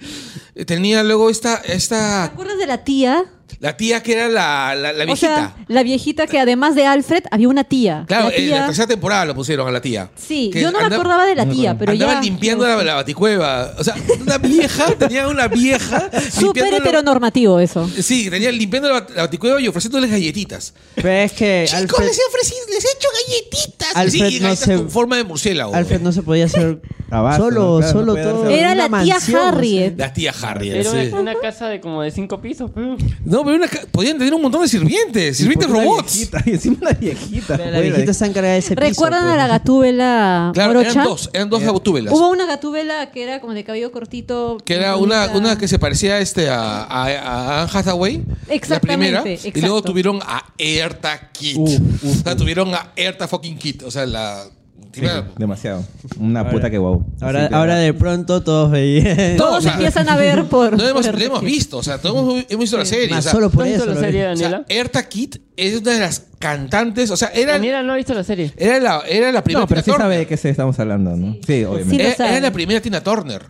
Tenía 0.66 1.04
luego 1.04 1.30
esta, 1.30 1.62
¿Te 1.62 1.74
esta 1.74 2.24
acuerdas 2.26 2.58
de 2.58 2.68
la 2.68 2.84
tía? 2.84 3.26
La 3.62 3.78
tía 3.78 4.02
que 4.04 4.14
era 4.14 4.28
la, 4.28 4.74
la, 4.76 4.92
la 4.92 5.04
O 5.04 5.06
viejita. 5.06 5.36
sea, 5.36 5.56
la 5.68 5.84
viejita 5.84 6.26
que 6.28 6.40
además 6.40 6.74
de 6.76 6.86
Alfred 6.88 7.24
había 7.32 7.48
una 7.48 7.64
tía. 7.64 8.06
claro, 8.08 8.30
la 8.30 8.36
en 8.36 8.50
la 8.50 8.66
tercera 8.66 8.88
temporada 8.88 9.24
lo 9.26 9.36
pusieron 9.36 9.68
a 9.68 9.72
la 9.72 9.80
tía. 9.82 10.10
Sí, 10.16 10.52
yo 10.54 10.72
no 10.72 10.80
me 10.80 10.94
acordaba 10.96 11.26
de 11.28 11.36
la 11.36 11.46
tía, 11.46 11.78
pero 11.78 11.92
andaba 11.92 12.16
ya... 12.16 12.22
limpiando 12.22 12.66
la, 12.68 12.84
la 12.84 12.96
baticueva. 12.96 13.74
O 13.78 13.84
sea, 13.84 13.96
una 14.20 14.38
vieja, 14.40 14.96
tenía 15.00 15.28
una 15.28 15.48
vieja. 15.48 16.10
Súper 16.32 16.74
heteronormativo 16.74 17.60
eso. 17.60 17.88
Sí, 18.02 18.30
tenía 18.32 18.52
limpiando 18.52 18.90
la, 18.90 18.96
bat- 19.06 19.10
la 19.16 19.22
baticueva 19.24 19.62
y 19.62 19.68
ofreciéndoles 19.68 20.10
galletitas. 20.10 20.74
Pero 20.96 21.10
es 21.10 21.32
que 21.32 21.66
Chicos, 21.68 21.82
Alfred, 21.84 22.08
les 22.08 22.18
he 22.18 22.22
ofrecido, 22.28 22.60
les 22.70 22.84
he 22.84 22.88
hecho 22.98 23.08
galletitas. 23.28 23.96
Alfred 23.96 24.12
sí, 24.30 24.40
no 24.40 24.48
galletas 24.48 24.60
se- 24.60 24.76
con 24.76 24.90
forma 24.90 25.18
de 25.18 25.24
murciélago. 25.24 25.76
Alfred 25.76 26.02
no 26.02 26.12
se 26.12 26.24
podía 26.24 26.46
hacer 26.46 26.82
Abasto, 27.12 27.44
solo, 27.44 27.82
solo 27.84 28.16
no 28.16 28.24
todo. 28.24 28.50
Era 28.50 28.74
la 28.74 28.88
tía. 29.04 29.18
Harriet. 29.48 29.98
La 30.00 30.14
tía 30.14 30.34
Harriet. 30.42 30.76
Era 30.78 30.92
sí. 30.92 31.10
una, 31.12 31.20
una 31.20 31.36
casa 31.36 31.68
de 31.68 31.80
como 31.80 32.02
de 32.02 32.10
cinco 32.12 32.42
pisos. 32.42 32.72
pero- 32.74 32.96
No, 33.26 33.44
pero 33.44 33.51
una 33.56 33.68
ca- 33.68 33.82
podían 33.92 34.18
tener 34.18 34.34
un 34.34 34.42
montón 34.42 34.62
de 34.62 34.68
sirvientes, 34.68 35.38
sirvientes 35.38 35.68
Porque 35.68 35.82
una 35.82 35.90
robots. 35.96 36.14
viejita, 36.16 36.44
y 36.46 36.50
encima 36.52 36.78
una 36.82 36.92
viejita. 36.92 37.58
Pero 37.58 37.72
La 37.72 37.80
viejita 37.80 38.12
está 38.12 38.26
encargada 38.26 38.54
de 38.54 38.60
ese 38.60 38.76
piso. 38.76 38.88
¿Recuerdan 38.90 39.24
pues. 39.24 39.34
a 39.34 39.38
la 39.38 39.48
gatúbela 39.48 40.52
Claro, 40.54 40.74
morocha? 40.74 40.92
eran 40.92 41.04
dos, 41.06 41.30
eran 41.34 41.50
dos 41.50 41.62
gatúbelas. 41.64 42.14
Hubo 42.14 42.30
una 42.30 42.46
gatúbela 42.46 43.12
que 43.12 43.24
era 43.24 43.40
como 43.42 43.54
de 43.54 43.64
cabello 43.64 43.92
cortito. 43.92 44.58
Que 44.64 44.76
era 44.76 44.96
bonita. 44.96 45.28
una, 45.32 45.38
una 45.38 45.58
que 45.58 45.68
se 45.68 45.80
parecía 45.80 46.20
este, 46.20 46.50
a, 46.50 46.84
a, 46.84 47.06
a 47.08 47.62
Anne 47.64 47.72
Hathaway. 47.74 48.24
La 48.48 48.54
Exactamente, 48.54 49.22
primera. 49.22 49.30
Y 49.30 49.34
exacto. 49.34 49.60
luego 49.62 49.82
tuvieron 49.82 50.20
a 50.24 50.44
Erta 50.58 51.32
Kit. 51.32 51.58
Uf, 51.58 51.72
uf, 52.04 52.20
o 52.20 52.24
sea, 52.24 52.36
tuvieron 52.36 52.74
a 52.74 52.92
Erta 52.96 53.28
fucking 53.28 53.58
Kit. 53.58 53.84
O 53.84 53.92
sea, 53.92 54.06
la. 54.06 54.44
Sí, 54.94 55.02
demasiado. 55.38 55.86
Una 56.20 56.50
puta 56.50 56.70
que 56.70 56.78
guau. 56.78 57.06
Ahora, 57.22 57.46
Así, 57.46 57.54
ahora 57.54 57.76
de 57.78 57.94
pronto 57.94 58.44
todos 58.44 58.72
veían. 58.72 59.38
No, 59.38 59.44
Todos 59.46 59.58
o 59.60 59.62
sea, 59.62 59.74
empiezan 59.74 60.10
a 60.10 60.16
ver 60.18 60.46
por. 60.50 60.78
No 60.78 60.88
hemos, 60.88 61.08
por 61.08 61.22
hemos 61.22 61.42
visto, 61.42 61.78
o 61.78 61.84
sea, 61.84 61.98
todos 62.00 62.44
hemos, 62.50 62.60
visto 62.60 62.78
la 62.78 62.86
serie. 62.86 63.10
Más 63.10 63.20
o 63.20 63.22
sea, 63.24 63.32
solo 63.32 63.50
¿Tú 63.50 63.58
por 63.58 63.68
eso. 63.68 63.86
la 63.86 63.96
serie, 63.96 64.28
o 64.28 64.36
sea, 64.36 64.50
Daniela? 64.50 64.66
Erta 64.70 65.08
Kit 65.08 65.38
es 65.56 65.80
una 65.82 65.92
de 65.92 66.00
las 66.00 66.26
cantantes, 66.40 67.10
o 67.12 67.18
sea, 67.18 67.30
era, 67.30 67.54
Daniela 67.54 67.84
no 67.84 67.94
ha 67.94 67.96
visto 67.96 68.14
la 68.14 68.24
serie. 68.24 68.52
era, 68.58 68.80
la, 68.80 69.02
era 69.08 69.32
la 69.32 69.44
primera 69.44 69.62
No, 69.62 69.68
pero 69.68 69.82
Tina 69.82 69.94
sí 69.96 69.98
sabe 70.00 70.04
Turner. 70.16 70.20
de 70.20 70.28
qué 70.28 70.38
se 70.38 70.50
estamos 70.50 70.80
hablando, 70.80 71.16
¿no? 71.16 71.38
Sí, 71.46 71.64
obviamente. 71.64 71.90
Sí, 71.92 71.98
lo 72.20 72.26
Era, 72.26 72.32
era 72.32 72.40
la 72.42 72.52
primera 72.52 72.82
Tina 72.82 73.02
Turner. 73.02 73.44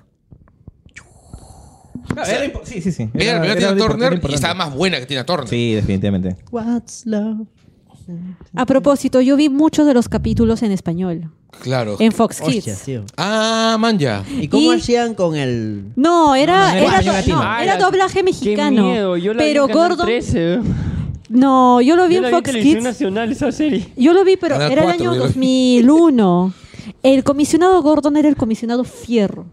Claro, 2.13 2.29
era 2.29 2.45
impo- 2.45 2.61
sí, 2.65 2.81
sí, 2.81 2.91
sí. 2.91 3.09
Era, 3.13 3.35
la 3.35 3.39
primera 3.41 3.59
era 3.59 3.73
Tina 3.75 3.87
Turner 3.87 4.13
era 4.13 4.29
y 4.29 4.33
estaba 4.33 4.53
más 4.53 4.73
buena 4.75 4.99
que 4.99 5.05
Tina 5.05 5.25
Turner. 5.25 5.47
Sí, 5.47 5.73
definitivamente. 5.73 6.35
What's 6.51 7.05
love? 7.05 7.47
A 8.55 8.65
propósito, 8.65 9.21
yo 9.21 9.35
vi 9.37 9.49
muchos 9.49 9.85
de 9.87 9.93
los 9.93 10.09
capítulos 10.09 10.61
en 10.63 10.71
español. 10.71 11.31
Claro. 11.61 11.97
En 11.99 12.11
Fox 12.11 12.39
Hostia, 12.41 12.61
Kids. 12.61 12.81
tío. 12.83 13.03
Ah, 13.17 13.75
man, 13.79 13.99
ya. 13.99 14.23
¿Y 14.39 14.47
cómo 14.47 14.73
Y- 14.73 14.77
hacían 14.77 15.13
con 15.15 15.35
el...? 15.35 15.85
No, 15.95 16.33
era, 16.35 16.67
No, 16.69 16.73
no, 16.73 16.73
era 16.73 16.83
español 16.85 17.05
do- 17.05 17.11
latino. 17.13 17.35
no, 17.43 17.57
era 17.59 17.77
la- 17.77 17.85
doblaje 17.85 18.23
mexicano. 18.23 18.75
Qué 18.77 18.81
miedo. 18.91 19.17
Yo 19.17 19.33
la 19.33 19.37
pero 19.39 19.65
vi 19.67 19.71
en 19.71 19.77
Canal 19.77 19.89
Gordon. 19.89 20.05
13. 20.07 20.59
No, 21.29 21.81
yo 21.81 21.95
lo 21.95 22.07
vi 22.07 22.15
Yo 22.15 22.17
en 22.19 22.23
la 22.23 22.29
vi 22.29 22.33
en 22.35 22.37
Fox 22.39 22.45
televisión 22.51 22.75
Kids. 22.79 22.83
nacional 22.85 23.31
esa 23.31 23.51
serie. 23.51 23.89
Yo 23.95 24.13
lo 24.13 24.23
vi, 24.23 24.37
pero 24.37 24.55
Canal 24.55 24.71
era 24.71 24.81
el 24.81 24.87
4, 24.87 25.03
año 25.11 25.13
yo 25.13 25.19
lo 25.19 25.27
vi. 25.27 25.81
2001. 25.81 26.53
El 27.03 27.23
comisionado 27.23 27.81
Gordon 27.81 28.17
era 28.17 28.27
el 28.29 28.35
comisionado 28.35 28.83
Fierro. 28.83 29.45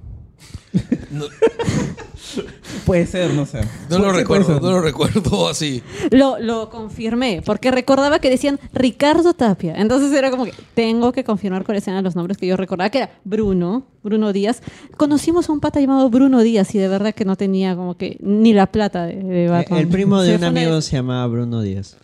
Puede 2.87 3.07
ser, 3.07 3.33
no 3.35 3.47
sé. 3.47 3.61
No 3.91 3.99
lo 3.99 4.13
recuerdo, 4.13 4.61
no 4.61 4.71
lo 4.71 4.81
recuerdo 4.81 5.49
así. 5.51 5.83
Lo, 6.11 6.39
lo 6.39 6.71
confirmé, 6.71 7.43
porque 7.45 7.71
recordaba 7.71 8.19
que 8.19 8.31
decían 8.31 8.59
Ricardo 8.73 9.35
Tapia. 9.35 9.75
Entonces 9.77 10.13
era 10.13 10.31
como 10.31 10.45
que 10.45 10.55
tengo 10.75 11.13
que 11.13 11.25
confirmar 11.25 11.65
cuáles 11.65 11.87
eran 11.89 12.05
los 12.05 12.17
nombres 12.17 12.37
que 12.39 12.47
yo 12.47 12.57
recordaba, 12.57 12.91
que 12.91 12.99
era 12.99 13.11
Bruno, 13.25 13.85
Bruno 14.03 14.33
Díaz. 14.33 14.63
Conocimos 14.97 15.49
a 15.49 15.53
un 15.53 15.61
pata 15.61 15.81
llamado 15.81 16.09
Bruno 16.11 16.41
Díaz 16.43 16.75
y 16.75 16.79
de 16.79 16.89
verdad 16.89 17.15
que 17.15 17.25
no 17.25 17.37
tenía 17.37 17.77
como 17.77 17.97
que 17.97 18.17
ni 18.21 18.53
la 18.53 18.67
plata 18.67 19.07
de, 19.07 19.17
de 19.23 19.49
Batman. 19.49 19.81
El 19.81 19.89
primo 19.89 20.21
de 20.23 20.31
Se 20.31 20.37
un 20.37 20.45
amigo 20.45 20.81
se 20.81 20.97
llamaba 20.97 21.27
Bruno 21.27 21.63
Díaz. 21.63 21.97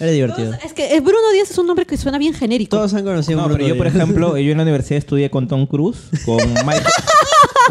Era 0.00 0.10
divertido. 0.10 0.50
Todos- 0.50 0.64
es 0.64 0.72
que 0.72 0.94
el 0.94 1.00
Bruno 1.00 1.30
Díaz 1.32 1.50
es 1.50 1.58
un 1.58 1.66
nombre 1.66 1.86
que 1.86 1.96
suena 1.96 2.18
bien 2.18 2.34
genérico. 2.34 2.76
Todos 2.76 2.92
han 2.94 3.04
conocido 3.04 3.38
a 3.38 3.42
No, 3.42 3.48
Bruno 3.48 3.58
pero 3.58 3.68
yo, 3.68 3.76
por 3.78 3.86
Díaz. 3.86 3.96
ejemplo, 4.02 4.36
yo 4.38 4.50
en 4.50 4.56
la 4.56 4.62
universidad 4.64 4.98
estudié 4.98 5.30
con 5.30 5.46
Tom 5.46 5.66
Cruise, 5.66 5.98
con 6.24 6.38
Michael, 6.38 6.82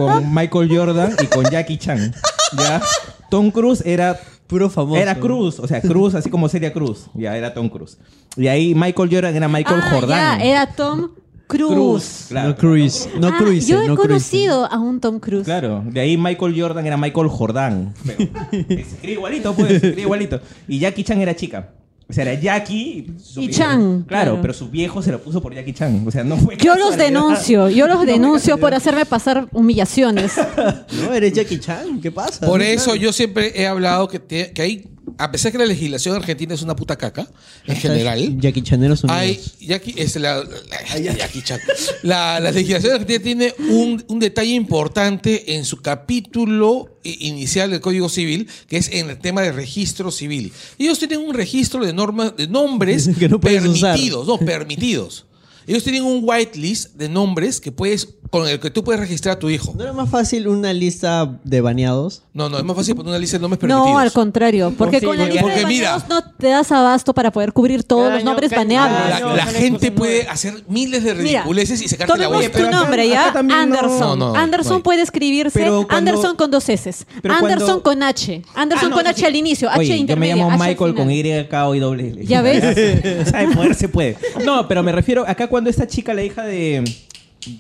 con 0.08 0.34
Michael 0.34 0.70
Jordan 0.78 1.16
y 1.22 1.26
con 1.28 1.46
Jackie 1.50 1.78
Chan. 1.78 2.14
¿Ya? 2.58 2.82
Tom 3.30 3.52
Cruise 3.52 3.82
era 3.86 4.20
Puro 4.48 4.70
famoso. 4.70 5.00
Era 5.02 5.16
Cruz, 5.16 5.60
o 5.60 5.68
sea, 5.68 5.80
Cruz, 5.82 6.14
así 6.16 6.30
como 6.30 6.50
sería 6.50 6.74
Cruz. 6.74 7.06
Ya, 7.14 7.38
era 7.38 7.54
Tom 7.54 7.70
Cruise. 7.70 7.98
Y 8.36 8.48
ahí 8.48 8.76
Michael 8.76 9.10
Jordan 9.10 9.36
era 9.36 9.48
Michael 9.48 9.80
Ah, 9.82 9.90
Jordan. 9.94 10.40
ya, 10.40 10.44
era 10.46 10.66
Tom 10.68 11.12
Cruise. 11.48 12.26
Claro, 12.30 12.50
no 12.50 12.56
Cruise. 12.58 13.10
No 13.20 13.28
Ah, 13.28 13.36
Cruise. 13.38 13.68
yo 13.68 13.82
he 13.82 13.88
no 13.88 13.96
Cruise. 13.96 14.08
conocido 14.10 14.66
a 14.72 14.78
un 14.80 15.00
Tom 15.00 15.20
Cruise. 15.20 15.46
Claro, 15.46 15.84
de 15.86 16.00
ahí 16.02 16.18
Michael 16.18 16.54
Jordan 16.60 16.86
era 16.86 16.98
Michael 16.98 17.28
Jordan. 17.30 17.94
Pero 18.06 18.30
se 18.52 18.82
escribe 18.82 19.14
igualito, 19.14 19.54
pues, 19.54 19.68
se 19.70 19.76
escribe 19.76 20.02
igualito. 20.02 20.40
Y 20.68 20.80
Jackie 20.80 21.04
Chan 21.06 21.22
era 21.22 21.34
chica. 21.36 21.70
O 22.12 22.14
sea, 22.14 22.24
era 22.30 22.40
Jackie. 22.40 23.08
su 23.24 23.42
Y 23.42 23.48
viejo- 23.48 23.58
Chan, 23.64 23.80
Claro, 24.08 24.32
claro. 24.32 24.40
pero 24.42 24.54
su 24.54 24.70
viejo 24.70 25.02
se 25.02 25.12
lo 25.12 25.20
puso 25.22 25.42
por 25.42 25.56
Jackie 25.56 25.74
Chan. 25.74 26.04
O 26.06 26.12
sea, 26.12 26.24
no 26.24 26.38
fue. 26.38 26.58
Yo 26.58 26.76
los 26.76 26.98
denuncio, 26.98 27.70
yo 27.70 27.88
los 27.88 28.06
denuncio 28.06 28.58
por 28.58 28.74
hacerme 28.74 29.06
pasar 29.06 29.48
humillaciones. 29.54 30.34
No, 31.02 31.14
eres 31.14 31.34
Jackie 31.34 31.60
Chan. 31.60 32.00
¿Qué 32.02 32.12
pasa? 32.12 32.46
Por 32.46 32.62
eso 32.62 32.96
yo 32.96 33.12
siempre 33.14 33.54
he 33.56 33.66
hablado 33.66 34.08
que, 34.08 34.20
te- 34.20 34.52
que 34.52 34.62
hay, 34.62 34.88
a 35.18 35.32
pesar 35.32 35.52
que 35.52 35.58
la 35.58 35.66
legislación 35.66 36.16
argentina 36.16 36.54
es 36.54 36.62
una 36.62 36.76
puta 36.76 36.96
caca, 36.98 37.28
en 37.68 37.76
general, 37.76 38.38
Jackie 38.40 38.62
Chaneros 38.62 39.04
Unidos. 39.04 39.20
hay, 39.20 39.42
Jackie, 39.60 39.94
es 39.98 40.16
la, 40.16 40.44
la- 40.44 41.14
Jackie 41.14 41.42
Chan. 41.42 41.60
La, 42.04 42.40
la 42.40 42.52
legislación 42.52 42.94
argentina 42.94 43.20
tiene 43.24 43.54
un, 43.70 44.04
un 44.08 44.20
detalle 44.20 44.52
importante 44.54 45.56
en 45.56 45.66
su 45.66 45.78
capítulo 45.78 46.98
inicial 47.04 47.72
del 47.72 47.82
Código 47.82 48.10
Civil, 48.10 48.48
que 48.68 48.78
es 48.78 48.90
en 48.92 49.10
el 49.10 49.18
tema 49.20 49.42
de 49.42 49.52
registro 49.52 50.12
civil. 50.12 50.52
Ellos 50.78 51.00
tienen 51.00 51.20
un 51.20 51.34
registro 51.34 51.84
de 51.86 51.94
normas, 51.94 52.36
de 52.38 52.48
nombres 52.48 53.10
Que 53.20 53.28
no 53.30 53.40
puedes 53.40 53.66
usar. 53.66 53.94
permitidos, 53.94 54.28
no, 54.28 54.38
permitidos. 54.38 55.26
Ellos 55.68 55.84
tienen 55.84 56.04
un 56.04 56.22
whitelist 56.24 56.96
de 56.96 57.10
nombres 57.10 57.62
que 57.62 57.72
puedes, 57.72 58.08
con 58.30 58.48
el 58.48 58.60
que 58.60 58.70
tú 58.72 58.84
puedes 58.84 59.00
registrar 59.00 59.36
a 59.36 59.40
tu 59.40 59.50
hijo. 59.50 59.74
¿No 59.76 59.84
era 59.84 59.94
más 59.94 60.10
fácil 60.10 60.48
una 60.48 60.74
lista 60.74 61.40
de 61.44 61.62
baneados? 61.62 62.24
No, 62.34 62.50
no, 62.50 62.58
es 62.58 62.64
más 62.64 62.76
fácil 62.76 62.96
poner 62.96 63.10
una 63.10 63.20
lista 63.20 63.38
de 63.38 63.42
nombres 63.42 63.60
permitidos. 63.60 63.88
No, 63.90 64.00
al 64.00 64.12
contrario, 64.12 64.74
porque 64.78 65.02
con 65.02 65.18
la 65.18 65.24
porque- 65.26 65.34
lista 65.34 65.48
de 65.48 65.54
porque 65.62 65.66
mira- 65.68 65.92
baneados 65.98 66.10
no 66.26 66.32
te 66.38 66.48
das 66.48 66.72
abasto 66.72 67.14
para 67.14 67.32
poder 67.32 67.52
cubrir 67.54 67.84
todos 67.84 68.04
Cada 68.04 68.14
los 68.16 68.22
año- 68.22 68.30
nombres 68.32 68.50
cada- 68.50 68.62
baneables. 68.62 69.36
La, 69.36 69.46
gente 69.48 69.92
puede 69.92 70.28
hacer 70.28 70.64
miles 70.68 71.04
de 71.04 71.14
Mira, 71.16 71.42
ridiculeces 71.42 71.82
y 71.82 71.88
sacarte 71.88 72.12
la 72.14 72.16
Tomemos 72.16 72.36
vuelta. 72.38 72.52
tu 72.52 72.58
pero 72.58 72.68
acá- 72.70 72.80
nombre 72.80 73.02
acá 73.14 73.26
ya, 73.28 73.34
también 73.34 73.58
no- 73.58 73.64
Anderson. 73.78 74.20
No, 74.20 74.34
no, 74.34 74.36
Anderson 74.36 74.70
no 74.72 74.76
hay. 74.78 74.82
puede 74.84 75.02
escribirse 75.02 75.60
Pero 75.60 75.88
cuando- 75.88 76.12
Anderson 76.12 76.36
con 76.38 76.52
dos 76.52 76.68
S. 76.70 76.92
Pero 77.22 77.34
Anderson 77.36 77.60
cuando- 77.82 77.84
con 77.84 78.04
H. 78.04 78.42
Anderson 78.56 78.88
Ah, 78.88 78.90
no, 78.90 78.96
con 78.96 79.08
H 79.08 79.26
al 79.26 79.36
inicio, 79.36 79.70
H 79.70 79.80
Oye, 79.80 79.88
yo 79.90 79.94
me 79.94 80.00
intermedia, 80.00 80.36
llamo 80.38 80.52
H 80.52 80.58
Michael 80.58 80.96
con 80.96 81.08
final. 81.08 81.42
Y, 81.44 81.48
K, 81.48 81.76
y 81.76 81.80
doble 81.80 82.08
L. 82.10 82.26
¿Ya 82.26 82.42
ves? 82.42 82.64
o 83.28 83.30
sea, 83.30 83.40
de 83.48 83.56
poder 83.56 83.76
se 83.76 83.90
puede. 83.90 84.18
No, 84.46 84.68
pero 84.68 84.82
me 84.84 84.92
refiero 84.94 85.26
acá 85.28 85.48
cuando 85.52 85.70
esta 85.70 85.86
chica, 85.86 86.14
la 86.14 86.24
hija 86.24 86.44
de, 86.44 86.84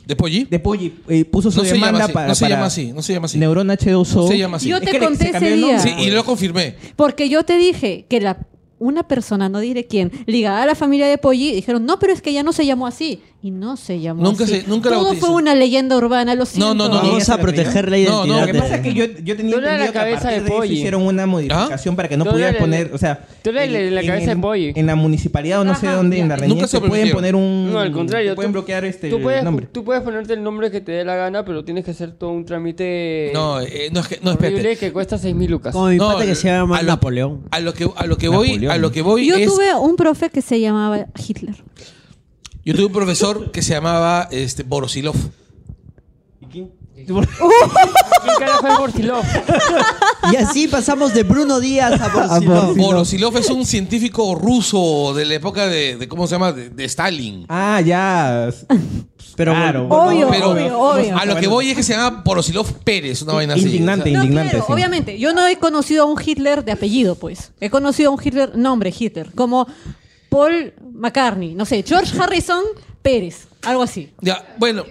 ¿De 0.05 0.15
Polly? 0.15 0.45
de 0.49 0.59
Polly, 0.59 0.93
eh, 1.09 1.25
puso 1.25 1.51
su 1.51 1.61
No 1.61 1.63
demanda 1.63 2.07
para, 2.07 2.27
no 2.29 2.35
se 2.35 2.45
para 2.45 2.55
llama 2.55 2.67
así, 2.67 2.91
no 2.91 3.01
se 3.01 3.13
llama 3.13 3.25
así. 3.25 3.37
Neurona 3.37 3.77
H2O. 3.77 4.15
No 4.15 4.27
se 4.27 4.37
llama 4.37 4.57
así. 4.57 4.69
Yo 4.69 4.77
Es 4.77 4.83
te 4.83 4.91
que 4.91 4.99
conté 4.99 5.29
ese 5.29 5.55
día. 5.55 5.79
Sí, 5.79 5.93
y 5.99 6.09
lo 6.09 6.23
confirmé. 6.23 6.75
Porque 6.95 7.29
yo 7.29 7.43
te 7.43 7.57
dije 7.57 8.05
que 8.09 8.21
la 8.21 8.47
una 8.79 9.07
persona, 9.07 9.47
no 9.47 9.59
diré 9.59 9.85
quién, 9.85 10.11
ligada 10.25 10.63
a 10.63 10.65
la 10.65 10.73
familia 10.73 11.07
de 11.07 11.19
Polly, 11.19 11.53
dijeron, 11.53 11.85
no, 11.85 11.99
pero 11.99 12.13
es 12.13 12.21
que 12.23 12.33
ya 12.33 12.41
no 12.41 12.51
se 12.51 12.65
llamó 12.65 12.87
así. 12.87 13.21
Y 13.43 13.49
no 13.49 13.75
se 13.75 13.99
llamó 13.99 14.21
Nunca 14.21 14.43
así. 14.43 14.61
se- 14.61 14.67
nunca 14.67 14.91
la 14.91 14.97
Todo 14.97 15.05
bautizó. 15.05 15.25
fue 15.25 15.35
una 15.35 15.55
leyenda 15.55 15.97
urbana, 15.97 16.35
lo 16.35 16.45
siento. 16.45 16.75
No, 16.75 16.87
no, 16.87 16.89
no, 16.93 17.01
no. 17.01 17.07
Vamos 17.09 17.27
a 17.27 17.39
proteger 17.39 17.89
la 17.89 17.97
No, 17.97 18.03
no, 18.03 18.25
identidad. 18.25 18.39
Lo 18.41 18.45
que 18.45 18.53
de- 18.53 18.59
pasa 18.59 18.75
es 18.75 18.81
que 18.81 18.93
yo, 18.93 19.05
yo 19.23 19.35
tenía 19.35 19.55
la 19.57 19.61
entendido 19.63 19.91
que 19.93 19.97
a 19.97 20.01
cabeza 20.01 20.21
partir 20.21 20.43
de 20.43 20.49
de 20.49 20.55
eso 20.57 20.63
hicieron 20.65 21.01
una 21.01 21.25
modificación 21.25 21.95
para 21.95 22.07
que 22.07 22.17
no 22.17 22.25
pudieras 22.25 22.51
eras 22.51 22.53
la- 22.53 22.59
poner, 22.59 22.91
o 22.93 22.97
sea, 22.99 23.25
tú 23.41 23.49
eras 23.49 23.67
la- 23.71 23.79
la 23.79 24.01
cabeza 24.05 24.25
de 24.27 24.31
en, 24.33 24.41
Polly. 24.41 24.73
en 24.75 24.85
la 24.85 24.95
municipalidad 24.95 25.61
o 25.61 25.63
no 25.63 25.73
sé 25.75 25.87
dónde, 25.87 26.19
en 26.19 26.29
la 26.29 26.37
Nunca 26.37 26.67
se 26.67 26.79
pueden 26.81 27.11
poner 27.11 27.35
un 27.35 27.71
No, 27.73 27.79
al 27.79 27.91
contrario. 27.91 28.33
te 28.33 28.35
pueden 28.35 28.51
tú- 28.51 28.59
bloquear 28.59 28.85
este 28.85 29.09
tú 29.09 29.19
puedes, 29.19 29.43
nombre. 29.43 29.67
Tú 29.71 29.83
puedes 29.83 30.03
ponerte 30.03 30.33
el 30.33 30.43
nombre 30.43 30.69
que 30.69 30.81
te 30.81 30.91
dé 30.91 31.03
la 31.03 31.15
gana, 31.15 31.43
pero 31.43 31.65
tienes 31.65 31.83
que 31.83 31.89
hacer 31.91 32.11
todo 32.11 32.29
un 32.29 32.45
trámite 32.45 33.31
No, 33.33 33.59
eh, 33.59 33.89
no, 33.91 34.01
es 34.01 34.07
que, 34.07 34.19
no, 34.21 34.33
espérate. 34.33 34.77
que 34.77 34.93
cuesta 34.93 35.17
6 35.17 35.33
mil 35.35 35.49
lucas. 35.49 35.73
Como 35.73 35.87
mi 35.87 35.97
No, 35.97 36.09
pata 36.13 36.27
que 36.27 36.35
se 36.35 36.47
llama 36.47 36.77
a 36.77 36.81
lo- 36.83 36.89
Napoleón. 36.89 37.41
A 37.49 37.59
lo 37.59 37.73
que, 37.73 37.89
a 37.95 38.05
lo 38.05 38.17
que 38.19 38.27
voy, 38.27 38.67
a 38.67 38.77
lo 38.77 38.91
que 38.91 39.01
voy 39.01 39.25
Yo 39.25 39.35
tuve 39.45 39.73
un 39.73 39.95
profe 39.95 40.29
que 40.29 40.43
se 40.43 40.59
llamaba 40.59 41.07
Hitler. 41.27 41.55
Yo 42.63 42.75
tuve 42.75 42.85
un 42.85 42.91
profesor 42.93 43.51
que 43.51 43.61
se 43.61 43.73
llamaba 43.73 44.27
este, 44.31 44.63
Borosilov. 44.63 45.15
¿Quién 46.51 46.69
carajo 48.37 48.67
es 48.67 48.77
Bortilov? 48.77 49.23
Y 50.31 50.35
así 50.35 50.67
pasamos 50.67 51.13
de 51.13 51.23
Bruno 51.23 51.59
Díaz 51.59 51.99
a 51.99 52.07
Borsilov. 52.39 52.75
Borosilov 52.77 53.37
es 53.37 53.49
un 53.49 53.65
científico 53.65 54.35
ruso 54.35 55.13
de 55.15 55.25
la 55.25 55.33
época 55.35 55.65
de, 55.67 55.97
de- 55.97 56.07
¿cómo 56.07 56.27
se 56.27 56.35
llama? 56.35 56.51
De, 56.51 56.69
de 56.69 56.85
Stalin. 56.85 57.45
Ah, 57.49 57.81
ya. 57.81 58.49
Pero 59.35 59.53
Claro. 59.53 59.87
bueno, 59.87 60.03
Obvio, 60.03 60.27
Pero 60.29 60.49
obvio, 60.51 60.79
obvio. 60.79 61.17
a 61.17 61.25
lo 61.25 61.35
que 61.37 61.47
voy 61.47 61.69
es 61.71 61.75
que 61.77 61.83
se 61.83 61.93
llama 61.93 62.21
Borosilov 62.23 62.71
Pérez, 62.83 63.21
una 63.23 63.33
vaina 63.33 63.53
así. 63.55 63.63
Indignante, 63.63 64.09
O 64.09 64.11
sea, 64.11 64.17
No, 64.19 64.23
indignante. 64.25 64.51
claro, 64.51 64.65
sí. 64.67 64.73
obviamente. 64.73 65.17
Yo 65.19 65.33
no 65.33 65.47
he 65.47 65.55
conocido 65.57 66.03
a 66.03 66.05
un 66.05 66.21
Hitler 66.23 66.63
de 66.63 66.73
apellido, 66.73 67.15
pues. 67.15 67.51
He 67.59 67.69
conocido 67.71 68.11
a 68.11 68.13
un 68.13 68.19
Hitler, 68.23 68.55
nombre 68.57 68.93
Hitler, 68.97 69.31
como 69.33 69.67
Paul 70.31 70.73
McCartney, 70.93 71.53
no 71.55 71.65
sé, 71.65 71.83
George 71.85 72.17
Harrison 72.17 72.63
Pérez, 73.01 73.47
algo 73.63 73.83
así. 73.83 74.09
ya, 74.21 74.55
bueno, 74.57 74.85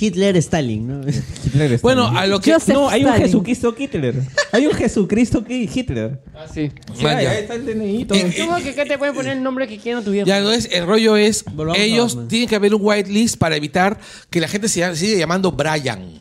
Hitler 0.00 0.36
Stalin, 0.38 0.88
¿no? 0.88 1.00
Hitler 1.46 1.72
está 1.74 1.82
bueno, 1.86 2.06
a 2.08 2.26
lo 2.26 2.40
que. 2.40 2.52
Joseph 2.52 2.74
No, 2.74 2.88
hay 2.88 3.02
un 3.02 3.08
Stalin. 3.08 3.26
Jesucristo 3.26 3.74
Hitler. 3.78 4.14
Hay 4.50 4.66
un 4.66 4.72
Jesucristo 4.72 5.44
que 5.44 5.68
Hitler. 5.72 6.18
Ah, 6.34 6.46
sí. 6.52 6.72
Sí, 6.96 7.04
Man, 7.04 7.18
ahí 7.18 7.24
ya. 7.24 7.38
está 7.38 7.54
el 7.54 7.66
DNI 7.66 8.04
todo. 8.06 8.18
Eh, 8.18 8.34
¿Cómo 8.40 8.56
que 8.56 8.70
acá 8.70 8.84
te 8.86 8.96
pueden 8.98 9.14
poner 9.14 9.36
el 9.36 9.42
nombre 9.42 9.68
que 9.68 9.78
quieran 9.78 10.02
tu 10.02 10.10
viejo? 10.10 10.26
Ya 10.26 10.40
no 10.40 10.50
es, 10.50 10.68
el 10.72 10.86
rollo 10.86 11.16
es, 11.16 11.44
Volvamos 11.44 11.78
a 11.78 11.82
ellos 11.82 12.14
Batman. 12.14 12.28
tienen 12.28 12.48
que 12.48 12.56
haber 12.56 12.74
un 12.74 12.80
whitelist 12.82 13.36
para 13.36 13.54
evitar 13.54 13.98
que 14.30 14.40
la 14.40 14.48
gente 14.48 14.66
se 14.68 14.80
llame- 14.80 14.96
siga 14.96 15.18
llamando 15.18 15.52
Brian. 15.52 16.20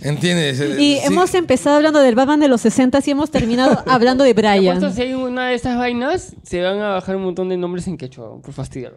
¿Entiendes? 0.00 0.60
Y 0.78 0.96
Sí. 0.96 0.98
hemos 1.04 1.34
empezado 1.34 1.76
hablando 1.76 2.00
del 2.00 2.14
Batman 2.14 2.40
de 2.40 2.48
los 2.48 2.60
60 2.60 3.00
y 3.04 3.10
hemos 3.10 3.30
terminado 3.30 3.82
hablando 3.86 4.24
de 4.24 4.34
Te 4.34 4.40
apuesto 4.46 4.80
Brian. 4.80 4.94
si 4.94 5.02
hay 5.02 5.14
una 5.14 5.48
de 5.48 5.54
estas 5.54 5.78
vainas, 5.78 6.34
se 6.42 6.62
van 6.62 6.78
a 6.80 6.90
bajar 6.90 7.16
un 7.16 7.22
montón 7.24 7.48
de 7.48 7.56
nombres 7.56 7.86
en 7.88 7.96
quechua, 7.96 8.40
por 8.40 8.52
fastidiar. 8.52 8.92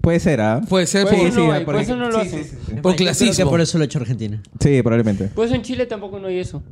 Puede 0.00 0.20
ser, 0.20 0.40
¿ah? 0.40 0.60
Puede 0.68 0.86
ser 0.86 1.04
Por 1.06 1.14
eso 1.14 1.40
no 1.46 1.52
hay, 1.52 1.64
por 1.64 1.74
por 1.74 1.82
eso 1.82 1.96
no 1.96 2.08
lo 2.10 2.18
hacen. 2.18 2.44
por 2.80 2.94
creo 2.94 3.08
clasismo. 3.08 3.34
que 3.36 3.44
por 3.44 3.60
eso 3.60 3.76
lo 3.76 3.82
ha 3.82 3.84
hecho 3.84 3.98
Argentina. 3.98 4.42
Sí, 4.58 4.80
probablemente. 4.82 5.24
Por 5.26 5.44
eso 5.46 5.54
en 5.54 5.62
Chile 5.62 5.84
tampoco 5.84 6.18
no 6.18 6.28
hay 6.28 6.38
eso. 6.38 6.62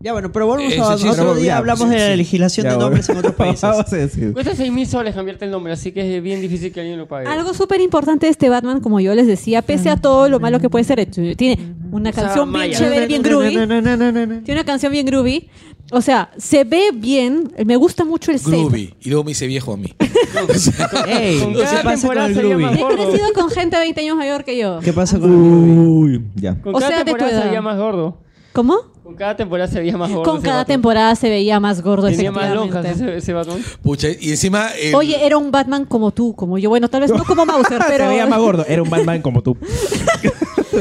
Ya 0.00 0.12
bueno, 0.12 0.30
pero 0.32 0.46
volvamos 0.46 0.72
Ese 0.72 0.82
a 0.82 0.94
chiste- 0.96 1.10
otro 1.10 1.34
Ya, 1.36 1.40
día 1.40 1.56
hablamos 1.58 1.88
sí, 1.88 1.94
de 1.94 1.98
la 2.00 2.10
sí. 2.12 2.16
legislación 2.16 2.64
Ya, 2.64 2.70
de 2.70 2.76
bueno. 2.76 2.86
nombres 2.90 3.08
en 3.08 3.16
otros 3.16 3.34
países. 3.36 3.62
Vamos 3.62 3.92
a 3.92 3.96
decir. 3.96 4.32
Cuesta 4.32 4.54
6 4.54 4.72
mil 4.72 4.86
soles 4.86 5.14
cambiarte 5.14 5.44
el 5.44 5.50
nombre, 5.50 5.72
así 5.72 5.92
que 5.92 6.16
es 6.16 6.22
bien 6.22 6.40
difícil 6.40 6.72
que 6.72 6.80
alguien 6.80 6.98
lo 6.98 7.06
pague. 7.08 7.26
Algo 7.28 7.54
súper 7.54 7.80
importante 7.80 8.26
de 8.26 8.32
este 8.32 8.48
Batman, 8.48 8.80
como 8.80 9.00
yo 9.00 9.14
les 9.14 9.26
decía, 9.26 9.62
pese 9.62 9.88
a 9.90 9.96
todo 9.96 10.28
lo 10.28 10.38
malo 10.40 10.60
que 10.60 10.68
puede 10.70 10.84
ser, 10.84 11.04
tiene 11.06 11.74
una 11.90 12.10
Usa 12.10 12.22
canción 12.22 12.52
bien 12.52 12.60
maya. 12.60 12.78
chévere, 12.78 13.06
bien 13.06 13.22
groovy. 13.22 13.50
Tiene 13.50 14.52
una 14.52 14.64
canción 14.64 14.92
bien 14.92 15.06
groovy. 15.06 15.48
O 15.92 16.00
sea, 16.00 16.30
se 16.36 16.64
ve 16.64 16.90
bien. 16.92 17.52
Me 17.64 17.76
gusta 17.76 18.04
mucho 18.04 18.32
el 18.32 18.40
set. 18.40 18.50
Groovy. 18.50 18.92
Y 19.02 19.08
luego 19.08 19.22
me 19.22 19.30
hice 19.30 19.46
viejo 19.46 19.72
a 19.72 19.76
mí. 19.76 19.94
Ey, 21.06 21.40
Con 21.40 21.54
¿qué 21.54 21.60
pasa 21.62 21.82
con 21.82 21.92
temporada 22.00 22.26
el 22.26 22.34
sería 22.34 22.50
groovy? 22.56 22.64
más 22.64 22.76
He 22.76 22.82
gordo. 22.82 22.96
crecido 23.08 23.32
con 23.34 23.50
gente 23.50 23.76
20 23.78 24.00
años 24.00 24.16
mayor 24.16 24.44
que 24.44 24.58
yo. 24.58 24.80
¿Qué 24.80 24.92
pasa 24.92 25.18
con 25.18 25.30
el 25.30 25.36
groovy? 25.38 25.70
Uy, 26.16 26.24
ya. 26.34 26.60
Con 26.60 26.74
O 26.74 26.78
cada 26.78 26.88
sea, 26.88 26.98
de 26.98 27.04
tu 27.04 27.10
temporada 27.12 27.38
edad. 27.38 27.46
veía 27.48 27.62
más 27.62 27.78
gordo. 27.78 28.18
¿Cómo? 28.56 28.78
Con 29.04 29.14
cada 29.16 29.36
temporada 29.36 29.70
se 29.70 29.78
veía 29.80 29.98
más 29.98 30.10
gordo. 30.10 30.22
Con 30.32 30.40
cada 30.40 30.64
temporada 30.64 31.14
se 31.14 31.28
veía 31.28 31.60
más 31.60 31.82
gordo, 31.82 32.08
Tenía 32.08 32.32
más 32.32 32.54
lonjas 32.54 32.86
ese, 32.86 33.18
ese 33.18 33.32
Batman. 33.34 33.62
Pucha, 33.82 34.08
y 34.18 34.30
encima. 34.30 34.70
el- 34.70 34.94
Oye, 34.94 35.26
era 35.26 35.36
un 35.36 35.50
Batman 35.50 35.84
como 35.84 36.10
tú, 36.10 36.34
como 36.34 36.56
yo. 36.56 36.70
Bueno, 36.70 36.88
tal 36.88 37.02
vez 37.02 37.10
no 37.10 37.22
como 37.24 37.44
Mauser, 37.44 37.82
Se 37.82 37.88
pero... 37.88 38.08
veía 38.08 38.26
más 38.26 38.38
gordo. 38.38 38.64
Era 38.66 38.82
un 38.82 38.88
Batman 38.88 39.20
como 39.20 39.42
tú. 39.42 39.58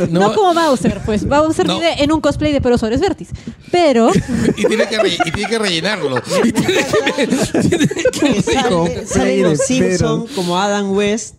No, 0.10 0.34
como 0.34 0.54
Mauser, 0.54 1.00
pues. 1.06 1.26
Mauser 1.26 1.68
No. 1.68 1.76
vive 1.76 2.04
en 2.04 2.12
un 2.12 2.20
cosplay 2.20 2.52
de 2.52 2.60
Perosores 2.60 3.00
Vertis. 3.00 3.30
Pero... 3.72 4.10
y, 4.58 4.66
tiene 4.66 4.88
que 4.90 4.98
y 5.26 5.32
tiene 5.32 5.50
que 5.50 5.58
rellenarlo. 5.60 6.18
Y 6.44 6.52
tiene 6.52 6.74
que- 6.74 6.84
tiene 6.84 7.12
que- 7.14 7.28
que 8.36 8.42
sale, 8.42 9.06
sale 9.06 9.36
en 9.38 9.44
los 9.44 9.60
Pero- 9.60 9.88
Simpson 9.88 10.28
como 10.36 10.58
Adam 10.60 10.92
West. 10.92 11.36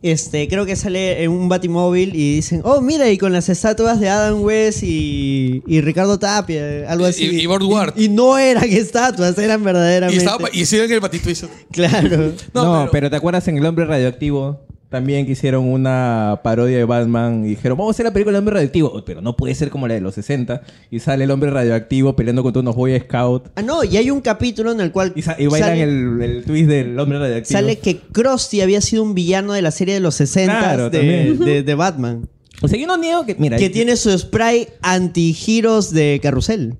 Este, 0.00 0.46
creo 0.46 0.64
que 0.64 0.76
sale 0.76 1.24
en 1.24 1.30
un 1.32 1.48
batimóvil 1.48 2.14
y 2.14 2.36
dicen, 2.36 2.60
oh, 2.64 2.80
mira, 2.80 3.10
y 3.10 3.18
con 3.18 3.32
las 3.32 3.48
estatuas 3.48 3.98
de 3.98 4.08
Adam 4.08 4.40
West 4.42 4.84
y, 4.84 5.60
y 5.66 5.80
Ricardo 5.80 6.20
Tapia, 6.20 6.88
algo 6.88 7.04
Y- 7.06 7.10
así. 7.10 7.24
y- 7.24 7.40
y 7.42 7.46
Ward. 7.48 7.94
Y, 7.96 8.08
no 8.08 8.38
eran 8.38 8.64
estatuas, 8.70 9.36
eran 9.38 9.60
y 9.60 9.64
verdaderamente. 9.64 10.24
estaba 10.24 10.48
y 10.52 10.60
hicieron 10.60 10.90
el 10.92 11.00
batito 11.00 11.28
hizo. 11.30 11.48
Claro. 11.72 12.32
No, 12.54 12.64
No, 12.64 12.78
pero- 12.82 12.90
pero, 12.92 13.10
¿te 13.10 13.16
acuerdas 13.16 13.48
en 13.48 13.56
El 13.58 13.66
Hombre 13.66 13.86
Radioactivo? 13.86 14.60
También 14.88 15.26
que 15.26 15.32
hicieron 15.32 15.66
una 15.66 16.40
parodia 16.42 16.78
de 16.78 16.84
Batman 16.84 17.44
y 17.44 17.48
dijeron, 17.50 17.76
vamos 17.76 17.92
a 17.92 17.94
hacer 17.96 18.06
la 18.06 18.12
película 18.14 18.32
del 18.32 18.38
Hombre 18.38 18.54
Radioactivo. 18.54 19.02
Pero 19.04 19.20
no 19.20 19.36
puede 19.36 19.54
ser 19.54 19.68
como 19.68 19.86
la 19.86 19.92
de 19.94 20.00
los 20.00 20.14
60. 20.14 20.62
Y 20.90 21.00
sale 21.00 21.24
el 21.24 21.30
Hombre 21.30 21.50
Radioactivo 21.50 22.16
peleando 22.16 22.42
contra 22.42 22.60
unos 22.60 22.74
Boy 22.74 22.98
Scout. 23.00 23.48
Ah, 23.56 23.60
no, 23.62 23.84
y 23.84 23.98
hay 23.98 24.10
un 24.10 24.22
capítulo 24.22 24.72
en 24.72 24.80
el 24.80 24.90
cual 24.90 25.12
Y, 25.14 25.20
bailan 25.46 25.68
sale, 25.70 25.82
el, 25.82 26.22
el 26.22 26.44
twist 26.44 26.68
del 26.70 26.98
Hombre 26.98 27.18
Radioactivo. 27.18 27.58
sale 27.60 27.78
que 27.78 27.98
Krusty 27.98 28.62
había 28.62 28.80
sido 28.80 29.02
un 29.02 29.14
villano 29.14 29.52
de 29.52 29.60
la 29.60 29.70
serie 29.72 29.92
de 29.92 30.00
los 30.00 30.14
60 30.14 30.58
Claro, 30.58 30.88
de, 30.90 31.34
de- 31.34 31.62
de 31.62 31.74
Batman. 31.74 32.26
O 32.62 32.66
sea, 32.68 32.78
yo 32.78 32.86
no 32.86 32.96
niego 32.96 33.26
que... 33.26 33.34
Mira, 33.38 33.56
Que 33.58 33.68
tiene 33.70 33.94
su 33.96 34.16
spray 34.18 34.68
anti-giros 34.82 35.92
de 35.92 36.18
carrusel. 36.22 36.76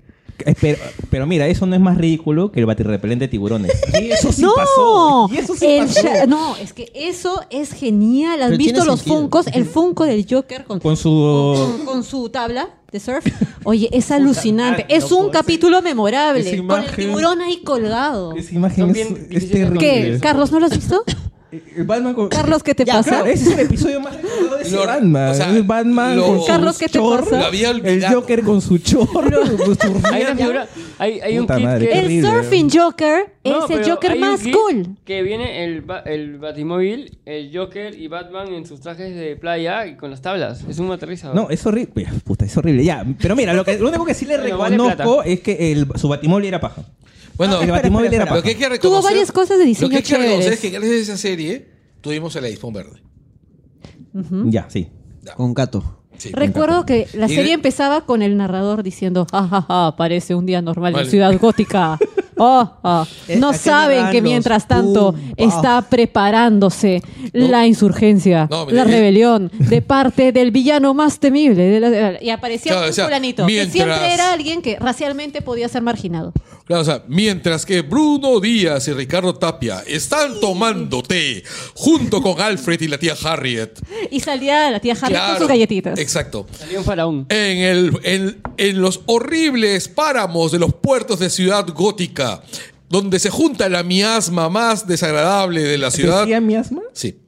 Pero, 0.60 0.78
pero 1.10 1.26
mira, 1.26 1.46
eso 1.46 1.66
no 1.66 1.74
es 1.74 1.80
más 1.80 1.98
ridículo 1.98 2.52
que 2.52 2.60
el 2.60 2.66
batirrepelente 2.66 3.24
de 3.24 3.28
tiburones. 3.28 3.72
Y 4.00 4.10
eso 4.10 4.32
sí 4.32 4.42
no, 4.42 4.54
pasó. 4.54 5.28
Y 5.32 5.38
eso 5.38 5.54
sí 5.56 5.66
el 5.66 5.86
pasó. 5.86 6.26
No, 6.28 6.56
es 6.56 6.72
que 6.72 6.90
eso 6.94 7.42
es 7.50 7.72
genial. 7.72 8.42
¿Has 8.42 8.50
Pero 8.50 8.58
visto 8.58 8.84
los 8.84 9.00
sentido. 9.00 9.16
funcos? 9.18 9.46
El 9.48 9.64
funko 9.64 10.04
del 10.04 10.26
Joker 10.28 10.64
con, 10.64 10.80
Con 10.80 10.96
su... 10.96 11.54
con, 11.56 11.84
con 11.84 12.04
su 12.04 12.28
tabla 12.28 12.68
de 12.92 13.00
surf. 13.00 13.26
Oye, 13.64 13.88
es 13.92 14.10
alucinante. 14.10 14.86
Es 14.88 15.10
no 15.10 15.18
un 15.18 15.30
capítulo 15.30 15.82
memorable. 15.82 16.64
Con 16.66 16.82
el 16.82 16.90
tiburón 16.94 17.40
ahí 17.40 17.58
colgado. 17.62 18.34
Esa 18.36 18.54
imagen 18.54 18.90
es, 18.90 19.08
es 19.30 19.50
terrible. 19.50 19.78
¿Qué? 19.80 20.18
¿Carlos 20.20 20.52
no 20.52 20.60
lo 20.60 20.66
has 20.66 20.74
visto? 20.74 21.04
El 21.50 21.84
Batman 21.84 22.12
con... 22.12 22.28
Carlos, 22.28 22.62
¿qué 22.62 22.74
te 22.74 22.84
Ya, 22.84 22.94
pasa? 22.94 23.08
Claro, 23.10 23.26
ese 23.26 23.44
es 23.50 23.58
el 23.58 23.66
episodio 23.66 24.00
más 24.00 24.14
recordado 24.14 24.56
de 24.58 24.62
ese 24.64 24.76
Lo- 24.76 24.86
Batman. 24.86 25.30
o 25.30 25.34
sea, 25.34 25.48
el 25.56 25.62
Batman 25.62 26.16
lo- 26.16 26.26
con 26.26 26.40
su 26.40 26.46
Carlos, 26.46 26.78
¿qué 26.78 26.86
te 26.88 26.98
chorro, 26.98 27.24
pasa? 27.24 27.38
Lo 27.38 27.44
había 27.46 27.70
El. 27.70 28.04
Joker 28.04 28.42
con 28.42 28.60
su 28.60 28.76
chorro. 28.78 29.40
con 29.56 29.78
su 29.78 30.00
Hay 30.12 30.22
una 30.24 30.36
figura, 30.36 30.68
hay, 30.98 31.20
hay 31.20 31.38
un 31.38 31.46
kit 31.46 31.58
madre, 31.64 31.88
que... 31.88 31.98
El 31.98 32.04
horrible. 32.04 32.30
Surfing 32.30 32.70
Joker 32.70 33.32
No, 33.44 33.64
es 33.64 33.70
el 33.70 33.90
Joker 33.90 34.10
hay 34.12 34.22
un 34.22 34.28
más 34.30 34.40
kit 34.42 34.54
cool. 34.54 34.96
Que 35.06 35.22
viene 35.22 35.64
el, 35.64 35.80
ba- 35.80 36.00
el 36.00 36.38
Batimóvil, 36.38 37.18
el 37.24 37.50
Joker 37.56 37.98
y 37.98 38.08
Batman 38.08 38.52
en 38.52 38.66
sus 38.66 38.80
trajes 38.80 39.14
de 39.16 39.34
playa 39.36 39.86
y 39.86 39.96
con 39.96 40.10
las 40.10 40.20
tablas. 40.20 40.64
Es 40.68 40.78
un 40.78 40.90
aterrizador. 40.92 41.34
No, 41.34 41.48
es 41.48 41.64
horrible. 41.64 42.08
Puta, 42.24 42.44
es 42.44 42.54
horrible. 42.58 42.84
Ya, 42.84 43.06
pero 43.22 43.34
mira, 43.34 43.54
lo, 43.54 43.64
que, 43.64 43.78
lo 43.78 43.88
único 43.88 44.04
que 44.04 44.12
sí 44.12 44.26
le 44.26 44.36
vale 44.36 44.50
reconozco 44.50 44.96
plata. 44.96 45.28
es 45.30 45.40
que 45.40 45.72
el, 45.72 45.86
su 45.96 46.08
batimóvil 46.08 46.44
era 46.46 46.60
paja. 46.60 46.82
Bueno, 47.38 47.62
el 47.62 47.70
batimóvil 47.70 48.12
era 48.12 48.24
lo 48.24 48.30
paja. 48.32 48.42
que 48.42 48.48
hay 48.50 48.54
que 48.56 48.68
reconocer, 48.68 48.80
Tuvo 48.90 49.02
varias 49.02 49.32
cosas 49.32 49.58
de 49.58 49.64
diseño 49.64 49.86
Lo 49.86 49.90
que 49.90 49.96
hay 49.96 50.02
que 50.02 50.08
reconocer 50.18 50.38
chéveres. 50.40 50.54
es 50.54 50.60
que 50.60 50.70
gracias 50.70 50.92
a 50.92 51.00
esa 51.12 51.16
serie 51.16 51.68
tuvimos 52.02 52.36
el 52.36 52.44
iPhone 52.44 52.72
verde. 52.74 53.00
Ya, 54.50 54.66
sí. 54.68 54.88
Con 55.36 55.54
Cato. 55.54 56.02
Sí. 56.16 56.30
Recuerdo 56.32 56.84
que 56.84 57.06
la 57.14 57.26
Y 57.26 57.28
de- 57.30 57.34
serie 57.36 57.52
empezaba 57.52 58.04
con 58.04 58.22
el 58.22 58.36
narrador 58.36 58.82
diciendo, 58.82 59.24
jajaja, 59.30 59.94
parece 59.96 60.34
un 60.34 60.46
día 60.46 60.60
normal 60.62 60.92
Vale. 60.92 61.04
en 61.04 61.10
Ciudad 61.10 61.38
Gótica. 61.38 61.96
Oh, 62.38 62.70
oh. 62.82 63.06
Eh, 63.28 63.36
No 63.36 63.52
saben 63.52 64.10
que 64.10 64.22
mientras 64.22 64.66
tanto 64.68 65.12
pum, 65.12 65.32
está 65.36 65.82
preparándose 65.82 67.02
No. 67.32 67.48
la 67.48 67.66
insurgencia, 67.66 68.46
No, 68.50 68.66
la 68.70 68.84
rebelión 68.84 69.50
de 69.58 69.82
parte 69.82 70.32
del 70.32 70.50
villano 70.50 70.94
más 70.94 71.18
temible. 71.18 71.64
de 71.64 71.80
la- 71.80 72.22
y 72.22 72.30
aparecía 72.30 72.72
Claro, 72.72 72.86
un 72.86 72.90
o 72.90 72.94
sea, 72.94 73.04
fulanito, 73.04 73.44
mientras- 73.46 73.72
que 73.72 73.78
siempre 73.82 74.14
era 74.14 74.32
alguien 74.32 74.62
que 74.62 74.76
racialmente 74.78 75.42
podía 75.42 75.68
ser 75.68 75.82
marginado. 75.82 76.32
Claro, 76.64 76.82
o 76.82 76.84
sea, 76.84 77.02
mientras 77.08 77.64
que 77.64 77.80
Bruno 77.80 78.40
Díaz 78.40 78.88
y 78.88 78.92
Ricardo 78.92 79.34
Tapia 79.34 79.82
están 79.86 80.38
tomando 80.38 81.02
té 81.02 81.42
junto 81.74 82.20
con 82.20 82.38
Alfred 82.40 82.78
y 82.82 82.88
la 82.88 82.98
tía 82.98 83.14
Harriet. 83.24 83.70
Y 84.10 84.20
salía 84.20 84.70
la 84.70 84.78
tía 84.80 84.92
Harry 84.92 85.14
con 85.14 85.22
Claro, 85.24 85.38
sus 85.38 85.48
galletitas. 85.48 85.98
Exacto. 85.98 86.46
Salió 86.58 86.78
un 86.80 86.84
faraón. 86.84 87.26
En, 87.30 87.58
el, 87.58 87.98
en, 88.04 88.40
en 88.58 88.80
los 88.82 89.00
horribles 89.06 89.88
páramos 89.88 90.52
de 90.52 90.58
los 90.58 90.74
puertos 90.74 91.18
de 91.20 91.30
Ciudad 91.30 91.66
Gótica, 91.74 92.27
donde 92.88 93.18
se 93.18 93.30
junta 93.30 93.68
la 93.68 93.82
miasma 93.82 94.48
más 94.48 94.86
desagradable 94.86 95.62
de 95.62 95.78
la 95.78 95.90
ciudad. 95.90 96.20
¿Decía 96.22 96.40
miasma? 96.40 96.82
Sí. 96.92 97.18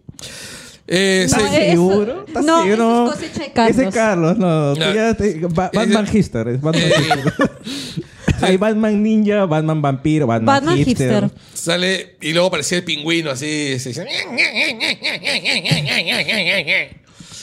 Eh, 0.92 1.26
No, 1.30 1.36
se- 1.38 1.44
eh, 1.44 1.72
Eso- 1.72 1.88
¿Seguro? 1.88 2.24
¿Estás 2.26 2.44
no, 2.44 2.64
seguro? 2.64 3.04
eso 3.04 3.12
es 3.12 3.18
cosecha 3.30 3.42
de 3.44 3.52
Carlos. 3.52 3.78
Ese 3.78 3.90
Carlos, 3.92 4.38
no. 4.38 4.74
tú 4.74 4.80
No. 4.80 4.94
ya 4.94 5.14
te- 5.14 5.34
Ba- 5.46 5.70
Batman 5.72 5.72
Eh, 5.74 5.76
Batman 5.76 6.04
eh, 6.06 6.10
hipster. 6.10 6.60
Hay 8.42 8.56
Batman 8.56 9.02
ninja, 9.02 9.44
Batman 9.44 9.82
vampiro, 9.82 10.26
Batman, 10.26 10.46
Batman 10.46 10.76
hipster. 10.78 11.24
hipster. 11.24 11.40
sale 11.52 12.16
y 12.22 12.32
luego 12.32 12.48
aparecía 12.48 12.78
el 12.78 12.84
pingüino 12.84 13.30
así. 13.30 13.78
se 13.78 13.90
dice- 13.90 14.06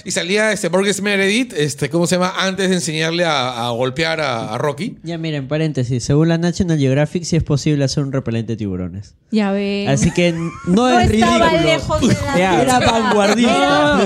y 0.08 0.12
salía 0.12 0.52
este 0.54 0.70
Burgess 0.70 1.02
Meredith, 1.02 1.54
este, 1.58 1.90
¿cómo 1.90 2.08
se 2.08 2.16
llama? 2.16 2.34
Antes 2.38 2.70
de 2.70 2.76
enseñarle 2.76 3.26
a, 3.26 3.68
a 3.68 3.70
golpear 3.72 4.22
a, 4.22 4.54
a 4.54 4.58
Rocky. 4.58 4.98
Ya 5.04 5.18
miren, 5.18 5.48
paréntesis. 5.48 6.04
Según 6.04 6.30
la 6.30 6.38
National 6.38 6.78
Geographic, 6.80 7.24
sí 7.24 7.36
es 7.36 7.44
posible 7.44 7.84
hacer 7.84 8.04
un 8.04 8.12
repelente 8.14 8.54
de 8.54 8.58
tiburones. 8.58 9.16
Ya 9.32 9.52
ven. 9.52 9.90
Así 9.90 10.12
que 10.12 10.32
no, 10.32 10.50
no 10.66 11.00
es 11.00 11.12
estaba 11.12 11.50
ridículo. 11.50 11.64
lejos 11.74 12.02
de 12.02 12.08
la 12.08 12.38
Ya. 12.38 12.62
Era 12.62 12.80
vanguardista. 12.80 14.00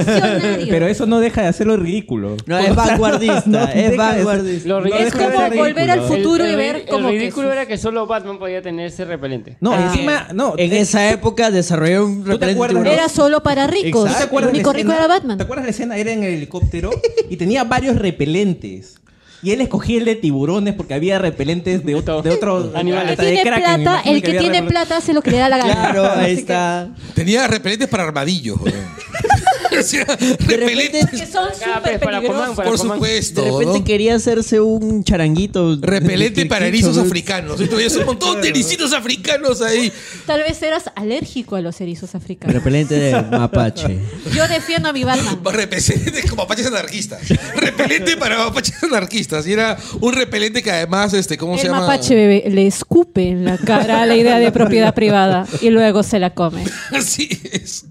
Pero 0.69 0.87
eso 0.87 1.05
no 1.05 1.19
deja 1.19 1.43
de 1.43 1.47
hacerlo 1.49 1.77
ridículo. 1.77 2.37
No, 2.45 2.57
es 2.57 2.75
vanguardista. 2.75 3.41
No 3.45 3.63
es 3.67 3.95
vanguardista. 3.97 4.67
Lo 4.67 4.85
es 4.85 5.13
como 5.13 5.49
volver 5.55 5.91
al 5.91 6.01
futuro 6.01 6.45
el, 6.45 6.51
y 6.53 6.55
ver 6.55 6.75
el 6.77 6.85
como 6.85 7.09
que 7.09 7.19
ridículo 7.19 7.51
era 7.51 7.65
que 7.65 7.77
solo 7.77 8.07
Batman 8.07 8.39
podía 8.39 8.61
tener 8.61 8.87
ese 8.87 9.05
repelente. 9.05 9.57
No, 9.59 9.73
Ah. 9.73 9.89
encima, 9.91 10.27
no. 10.33 10.53
En 10.57 10.73
esa 10.73 11.09
época 11.11 11.51
desarrolló 11.51 12.05
un 12.05 12.23
te 12.23 12.31
repelente. 12.31 12.93
Era 12.93 13.09
solo 13.09 13.43
para 13.43 13.67
ricos. 13.67 14.05
Exacto. 14.09 14.17
¿te 14.17 14.23
El 14.23 14.27
acuerdas 14.27 14.53
único 14.53 14.73
rico 14.73 14.91
era 14.91 15.07
Batman. 15.07 15.37
¿Te 15.37 15.43
acuerdas 15.43 15.65
la 15.65 15.71
escena? 15.71 15.90
Era 15.97 16.11
en 16.11 16.23
el 16.23 16.34
helicóptero 16.34 16.91
y 17.30 17.38
tenía 17.38 17.63
varios 17.63 17.95
repelentes. 17.97 18.95
Y 19.43 19.51
él 19.51 19.61
escogía 19.61 19.97
el 19.97 20.05
de 20.05 20.15
tiburones 20.15 20.76
porque 20.76 20.93
había 20.93 21.18
repelentes 21.18 21.84
de, 21.84 21.95
otro, 21.95 22.22
de 22.22 22.30
otros 22.30 22.69
Animales. 22.76 23.18
El 23.18 23.26
que 23.26 23.41
tiene 23.41 23.57
plata, 23.57 23.81
imagino 23.81 24.15
el 24.15 24.22
que 24.22 24.34
tiene 24.34 24.63
plata 24.63 24.97
hace 24.97 25.13
lo 25.13 25.22
que 25.23 25.31
le 25.31 25.38
da 25.39 25.49
la 25.49 25.57
gana. 25.57 25.73
Claro, 25.73 26.11
ahí 26.11 26.26
Así 26.26 26.35
que- 26.35 26.41
está. 26.41 26.89
Tenía 27.15 27.47
repelentes 27.47 27.88
para 27.88 28.03
armadillos. 28.03 28.59
weón. 28.61 28.76
Sea, 29.84 30.06
De 30.06 30.57
repente, 30.57 31.07
Que 31.11 31.26
son 31.26 31.48
Acá, 31.48 31.76
súper 31.76 31.99
pues, 31.99 32.14
peligrosos. 32.14 32.56
Por 32.56 32.77
supuesto. 32.77 33.41
de 33.43 33.52
repente 33.52 33.80
¿no? 33.80 33.85
quería 33.85 34.15
hacerse 34.15 34.60
un 34.60 35.03
charanguito. 35.03 35.77
Repelente 35.81 36.45
para 36.45 36.68
erizos 36.68 36.98
¿no? 36.98 37.03
africanos. 37.03 37.60
Y 37.61 37.65
todavía 37.65 37.88
un 37.99 38.06
montón 38.06 38.41
de 38.41 38.49
ericitos 38.49 38.93
africanos 38.93 39.61
ahí. 39.61 39.91
Tal 40.26 40.41
vez 40.41 40.61
eras 40.61 40.85
alérgico 40.95 41.56
a 41.56 41.61
los 41.61 41.80
erizos 41.81 42.15
africanos. 42.15 42.53
Repelente 42.53 42.95
de 42.95 43.22
mapache. 43.22 43.99
Yo 44.34 44.48
defiendo 44.48 44.89
a 44.89 44.93
mi 44.93 45.03
Batman. 45.03 45.39
Repelente 45.52 46.22
como 46.30 46.43
mapaches 46.43 46.68
anarquistas. 46.68 47.22
Repelente 47.56 48.18
para 48.18 48.38
mapaches 48.38 48.84
anarquistas. 48.84 49.48
Y 49.48 49.53
era 49.53 49.77
un 49.99 50.14
repelente 50.14 50.61
que 50.61 50.72
además, 50.72 51.14
este, 51.14 51.38
¿cómo 51.38 51.56
se 51.56 51.64
El 51.64 51.68
llama? 51.72 51.81
mapache 51.81 52.15
bebé 52.15 52.43
le 52.48 52.68
escupe 52.68 53.30
en 53.30 53.45
la 53.45 53.57
cara 53.57 54.06
la 54.06 54.15
idea 54.15 54.39
de 54.39 54.52
propiedad 54.52 54.93
privada 54.93 55.48
y 55.61 55.69
luego 55.69 56.03
se 56.03 56.19
la 56.19 56.34
come. 56.34 56.64
Así 56.91 57.30
es. 57.52 57.85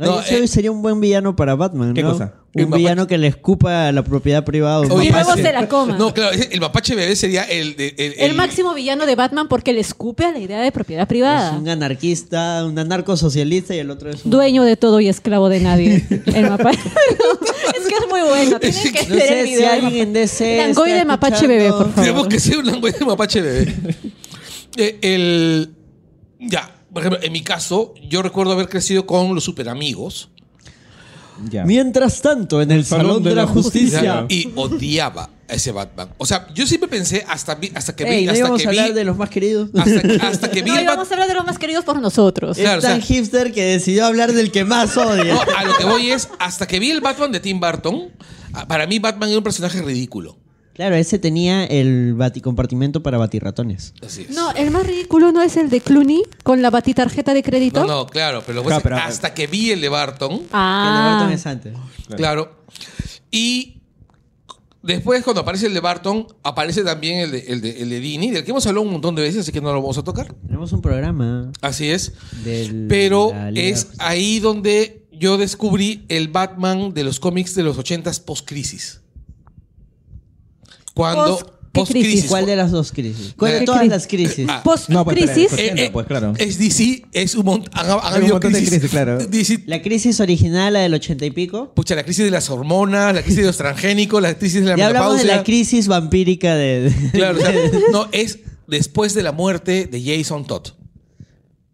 Ay, 0.00 0.06
No, 0.06 0.20
ese 0.20 0.44
eh, 0.44 0.48
sería 0.48 0.70
un 0.70 0.80
buen 0.82 1.00
villano 1.00 1.34
para 1.36 1.54
Batman, 1.56 1.92
¿Qué 1.94 2.02
¿no? 2.02 2.12
cosa? 2.12 2.34
El 2.54 2.64
Un 2.64 2.70
mapache. 2.70 2.78
villano 2.82 3.06
que 3.06 3.18
le 3.18 3.26
escupa 3.26 3.92
la 3.92 4.02
propiedad 4.02 4.42
privada. 4.44 4.78
Oye, 4.80 5.08
Y 5.08 5.10
luego 5.10 5.28
mapache. 5.28 5.42
se 5.42 5.52
la 5.52 5.68
coma. 5.68 5.98
No, 5.98 6.14
claro, 6.14 6.36
el 6.50 6.60
mapache 6.60 6.94
bebé 6.94 7.14
sería 7.14 7.42
el, 7.44 7.76
de- 7.76 7.94
el, 7.98 8.14
El 8.16 8.34
máximo 8.34 8.74
villano 8.74 9.06
de 9.06 9.14
Batman 9.16 9.48
porque 9.48 9.72
le 9.72 9.80
escupe 9.80 10.24
a 10.24 10.32
la 10.32 10.38
idea 10.38 10.60
de 10.60 10.72
propiedad 10.72 11.02
Es 11.02 11.08
privada. 11.08 11.58
un 11.58 11.68
anarquista, 11.68 12.64
un 12.64 12.78
anarcosocialista 12.78 13.74
y 13.74 13.78
el 13.78 13.90
otro 13.90 14.10
es 14.10 14.24
un... 14.24 14.30
Dueño 14.30 14.62
de 14.64 14.76
todo 14.76 14.98
y 15.00 15.08
esclavo 15.08 15.48
de 15.50 15.60
nadie. 15.60 16.06
El 16.26 16.48
mapache. 16.48 16.78
es 17.78 17.86
que 17.86 17.94
es 17.94 18.08
muy 18.08 18.20
bueno. 18.22 18.58
Tienen 18.60 18.92
que 18.92 19.06
No 19.08 19.14
el 19.14 19.20
sé 19.20 19.44
si 19.46 19.50
video. 19.56 19.70
alguien 19.72 19.94
en 20.08 20.12
DC 20.14 20.56
Langoy 20.56 20.92
de 20.92 21.04
mapache 21.04 21.46
bebé, 21.46 21.68
por 21.70 21.80
favor. 21.90 21.94
Tenemos 21.96 22.26
que 22.28 22.40
ser 22.40 22.58
un 22.58 22.66
lenguaje 22.66 22.98
de 22.98 23.04
mapache 23.04 23.40
bebé. 23.42 23.74
Eh, 24.76 24.96
el. 25.02 25.70
Ya, 26.38 26.70
por 26.98 27.06
ejemplo, 27.06 27.26
en 27.26 27.32
mi 27.32 27.42
caso, 27.42 27.94
yo 28.08 28.22
recuerdo 28.22 28.52
haber 28.52 28.68
crecido 28.68 29.06
con 29.06 29.34
los 29.34 29.44
superamigos. 29.44 30.28
Ya. 31.50 31.64
Mientras 31.64 32.20
tanto, 32.20 32.60
en 32.60 32.72
el 32.72 32.84
Salón, 32.84 33.22
de, 33.22 33.34
la 33.34 33.46
Justicia. 33.46 34.26
Y 34.28 34.50
odiaba 34.56 35.30
a 35.48 35.54
ese 35.54 35.70
Batman. 35.70 36.08
O 36.18 36.26
sea, 36.26 36.48
yo 36.52 36.66
siempre 36.66 36.88
pensé 36.88 37.24
hasta, 37.28 37.54
vi- 37.54 37.70
hasta 37.74 37.94
que 37.94 38.02
vi. 38.04 38.10
Ey, 38.10 38.24
¿no 38.26 38.32
hasta 38.32 38.38
íbamos 38.40 38.60
que 38.60 38.66
a 38.66 38.70
hablar 38.70 38.88
vi 38.88 38.94
de 38.94 39.04
los 39.04 39.16
más 39.16 39.30
queridos? 39.30 39.70
hasta, 39.78 40.26
hasta 40.28 40.50
que 40.50 40.62
vi 40.62 40.70
No, 40.72 40.84
vamos 40.84 41.08
a 41.08 41.14
hablar 41.14 41.28
de 41.28 41.34
los 41.34 41.46
más 41.46 41.56
queridos 41.58 41.84
por 41.84 42.00
nosotros. 42.00 42.56
Claro, 42.56 42.80
es 42.80 42.84
o 42.84 42.88
tan 42.88 43.00
sea- 43.02 43.06
hipster 43.06 43.52
que 43.52 43.62
decidió 43.64 44.06
hablar 44.06 44.32
del 44.32 44.50
que 44.50 44.64
más 44.64 44.96
odia. 44.96 45.32
No, 45.34 45.40
a 45.56 45.64
lo 45.64 45.76
que 45.76 45.84
voy 45.84 46.10
es, 46.10 46.28
hasta 46.40 46.66
que 46.66 46.80
vi 46.80 46.90
el 46.90 47.00
Batman 47.00 47.30
de 47.30 47.38
Tim 47.38 47.60
Burton, 47.60 48.10
ah, 48.52 48.66
para 48.66 48.88
mí 48.88 48.98
Batman 48.98 49.28
era 49.28 49.38
un 49.38 49.44
personaje 49.44 49.80
ridículo. 49.80 50.36
Claro, 50.78 50.94
ese 50.94 51.18
tenía 51.18 51.64
el 51.64 52.14
baticompartimento 52.14 53.02
para 53.02 53.18
batirratones. 53.18 53.94
Así 54.00 54.22
es. 54.22 54.30
No, 54.30 54.52
el 54.52 54.70
más 54.70 54.86
ridículo 54.86 55.32
no 55.32 55.42
es 55.42 55.56
el 55.56 55.70
de 55.70 55.80
Clooney 55.80 56.22
con 56.44 56.62
la 56.62 56.70
batitarjeta 56.70 57.34
de 57.34 57.42
crédito. 57.42 57.80
No, 57.80 57.86
no, 57.88 58.06
claro, 58.06 58.44
pero, 58.46 58.62
Claro, 58.62 58.80
pero- 58.84 58.96
hasta 58.96 59.34
que 59.34 59.48
vi 59.48 59.72
el 59.72 59.80
de 59.80 59.88
Barton, 59.88 60.28
Que 60.30 60.34
el 60.36 60.40
de 60.42 60.48
Ah, 60.52 61.10
Barton 61.16 61.32
es 61.32 61.46
antes. 61.46 61.74
claro. 62.16 62.62
Y 63.32 63.80
después, 64.82 65.24
cuando 65.24 65.40
aparece 65.42 65.66
el 65.66 65.74
de 65.74 65.80
Barton, 65.80 66.28
aparece 66.44 66.84
también 66.84 67.18
el 67.18 67.32
de, 67.32 67.38
el 67.40 67.60
de, 67.60 67.82
el 67.82 67.90
de 67.90 67.98
Dini, 67.98 68.30
del 68.30 68.44
que 68.44 68.52
hemos 68.52 68.64
hablado 68.68 68.86
un 68.86 68.92
montón 68.92 69.16
de 69.16 69.22
veces, 69.22 69.40
así 69.40 69.50
que 69.50 69.60
no 69.60 69.72
lo 69.72 69.82
vamos 69.82 69.98
a 69.98 70.04
tocar. 70.04 70.32
Tenemos 70.46 70.72
un 70.72 70.80
programa 70.80 71.50
Así 71.60 71.90
es. 71.90 72.12
del. 72.44 72.86
Pero 72.88 73.32
la 73.34 73.50
Liga 73.50 73.62
de 73.64 73.68
es 73.70 73.82
Justicia. 73.84 74.06
ahí 74.08 74.38
donde 74.38 75.06
yo 75.10 75.38
descubrí 75.38 76.04
el 76.08 76.28
Batman 76.28 76.94
de 76.94 77.02
los 77.02 77.18
cómics 77.18 77.56
de 77.56 77.64
los 77.64 77.76
80s 77.78 78.20
post-crisis. 78.20 79.00
Cuando. 80.98 81.38
Post- 81.70 81.92
¿qué 81.92 82.00
crisis? 82.00 82.24
¿Cuál 82.24 82.46
de 82.46 82.56
las 82.56 82.70
dos 82.72 82.90
crisis? 82.90 83.34
¿Cuál 83.36 83.52
de 83.52 83.58
¿Qué 83.60 83.64
todas 83.66 83.80
crisis? 83.82 83.92
las 83.96 84.06
crisis? 84.08 84.46
Ah, 84.48 84.62
post 84.64 84.88
No, 84.88 85.04
pues, 85.04 85.16
crisis. 85.16 85.52
Eh, 85.52 85.74
eh, 85.76 85.90
pues, 85.92 86.06
claro. 86.06 86.32
Es 86.38 86.58
DC, 86.58 87.04
es 87.12 87.34
un 87.36 87.48
han 87.48 87.62
Hay 87.72 87.84
un 87.92 88.00
habido 88.02 88.32
montón 88.34 88.52
de 88.52 88.58
crisis. 88.58 88.70
crisis, 88.78 88.90
claro. 88.90 89.18
DC, 89.30 89.62
La 89.66 89.80
crisis 89.82 90.18
original, 90.18 90.72
la 90.72 90.80
del 90.80 90.94
ochenta 90.94 91.24
y 91.26 91.30
pico. 91.30 91.72
pucha, 91.74 91.94
la 91.94 92.02
crisis 92.02 92.24
de 92.24 92.30
las 92.32 92.50
hormonas, 92.50 93.14
la 93.14 93.22
crisis 93.22 93.40
de 93.42 93.46
los 93.46 93.56
transgénicos, 93.58 94.20
la 94.20 94.34
crisis 94.36 94.62
de 94.62 94.66
la 94.70 94.76
Ya 94.76 94.86
hablamos 94.88 95.18
de 95.18 95.24
la 95.26 95.44
crisis 95.44 95.86
vampírica 95.86 96.56
de. 96.56 96.90
de- 96.90 97.10
Claro, 97.12 97.38
o 97.38 97.40
sea, 97.42 97.52
no, 97.92 98.08
es 98.12 98.40
después 98.66 99.14
de 99.14 99.22
la 99.22 99.30
muerte 99.32 99.86
de 99.86 100.02
Jason 100.18 100.46
Todd. 100.46 100.68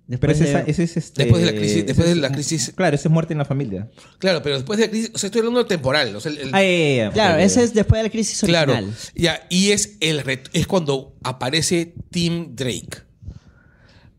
Después 0.06 0.36
Pero 0.38 0.44
ese, 0.50 0.56
de- 0.58 0.62
es- 0.62 0.68
ese 0.78 0.82
es 0.84 0.96
este. 0.96 1.22
Después 1.24 1.42
de 1.44 1.52
la 1.52 1.58
crisis- 1.58 1.86
después 1.86 2.06
ese 2.08 2.14
de 2.14 2.20
la 2.20 2.26
es- 2.28 2.32
crisis- 2.34 2.72
Claro, 2.76 2.94
ese 2.96 3.08
es 3.08 3.12
muerte 3.12 3.32
en 3.34 3.38
la 3.38 3.44
familia. 3.44 3.90
Claro, 4.18 4.42
pero 4.42 4.56
después 4.56 4.78
de 4.78 4.86
la 4.86 4.90
crisis, 4.90 5.10
o 5.14 5.18
sea, 5.18 5.28
estoy 5.28 5.40
hablando 5.40 5.60
de 5.62 5.68
temporal. 5.68 6.14
O 6.16 6.20
sea, 6.20 6.32
el- 6.32 6.38
el- 6.38 6.54
Ah. 6.54 7.10
Claro, 7.12 7.38
ese 7.38 7.62
es 7.64 7.74
después 7.74 7.98
de 7.98 8.02
la 8.04 8.10
crisis 8.10 8.40
claro. 8.40 8.72
original. 8.72 8.94
Ya, 9.14 9.46
y 9.50 9.70
es, 9.72 9.96
el 10.00 10.22
es 10.52 10.66
cuando 10.66 11.14
aparece 11.22 11.94
Tim 12.10 12.54
Drake. 12.54 13.02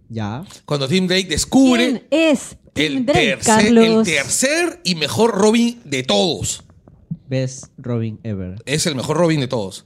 Ya. 0.09 0.45
Cuando 0.65 0.87
Tim 0.87 1.07
Drake 1.07 1.27
descubre 1.27 1.85
¿Quién 1.85 2.03
es 2.11 2.57
Tim 2.73 2.97
el, 2.97 3.05
Drake, 3.05 3.37
tercer, 3.41 3.77
el 3.77 4.03
tercer 4.03 4.81
y 4.83 4.95
mejor 4.95 5.31
Robin 5.35 5.79
de 5.85 6.03
todos. 6.03 6.63
Best 7.27 7.65
Robin 7.77 8.19
ever. 8.23 8.55
Es 8.65 8.85
el 8.85 8.95
mejor 8.95 9.17
Robin 9.17 9.39
de 9.39 9.47
todos. 9.47 9.85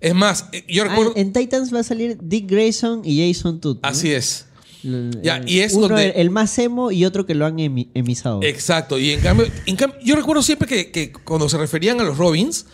Es 0.00 0.14
más, 0.14 0.46
eh, 0.52 0.64
yo 0.68 0.84
Ah, 0.84 0.88
recuerdo. 0.88 1.14
en 1.16 1.32
Titans 1.32 1.74
va 1.74 1.80
a 1.80 1.82
salir 1.82 2.18
Dick 2.22 2.48
Grayson 2.48 3.02
y 3.04 3.26
Jason 3.32 3.60
Todd. 3.60 3.76
¿no? 3.82 3.88
Así 3.88 4.12
es. 4.12 4.46
El- 4.84 5.20
Ya, 5.22 5.40
y 5.46 5.60
es 5.60 5.72
uno, 5.74 5.88
donde- 5.88 6.06
el, 6.10 6.12
el 6.16 6.30
más 6.30 6.56
emo 6.58 6.90
y 6.92 7.04
otro 7.04 7.24
que 7.26 7.34
lo 7.34 7.46
han 7.46 7.56
emi- 7.58 7.88
emisado. 7.94 8.40
Exacto, 8.42 8.98
y 8.98 9.10
en 9.12 9.20
cambio, 9.20 9.46
en 9.66 9.76
cambio, 9.76 9.98
yo 10.02 10.14
recuerdo 10.16 10.42
siempre 10.42 10.68
que, 10.68 10.90
que 10.90 11.12
cuando 11.12 11.48
se 11.48 11.56
referían 11.58 12.00
a 12.00 12.04
los 12.04 12.18
Robins, 12.18 12.66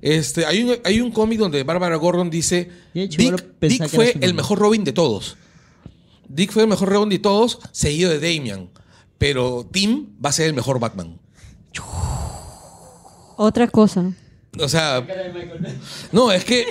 este, 0.00 0.46
hay 0.46 0.62
un, 0.62 0.76
hay 0.84 1.00
un 1.00 1.10
cómic 1.10 1.38
donde 1.40 1.64
Barbara 1.64 1.96
Gordon 1.96 2.30
dice, 2.30 2.70
Dick, 2.94 3.16
Dick 3.60 3.88
fue 3.88 4.06
el 4.10 4.12
nombre". 4.14 4.32
mejor 4.34 4.58
Robin 4.60 4.84
de 4.84 4.92
todos. 4.92 5.36
Dick 6.28 6.52
fue 6.52 6.62
el 6.62 6.68
mejor 6.68 6.88
Robin 6.90 7.08
de 7.08 7.18
todos, 7.18 7.58
seguido 7.72 8.10
de 8.10 8.20
Damian. 8.20 8.70
Pero 9.18 9.66
Tim 9.72 10.10
va 10.24 10.28
a 10.30 10.32
ser 10.32 10.46
el 10.46 10.54
mejor 10.54 10.78
Batman. 10.78 11.18
Otra 13.36 13.68
cosa. 13.68 14.12
O 14.60 14.68
sea, 14.68 15.06
no, 16.12 16.32
es 16.32 16.44
que, 16.44 16.64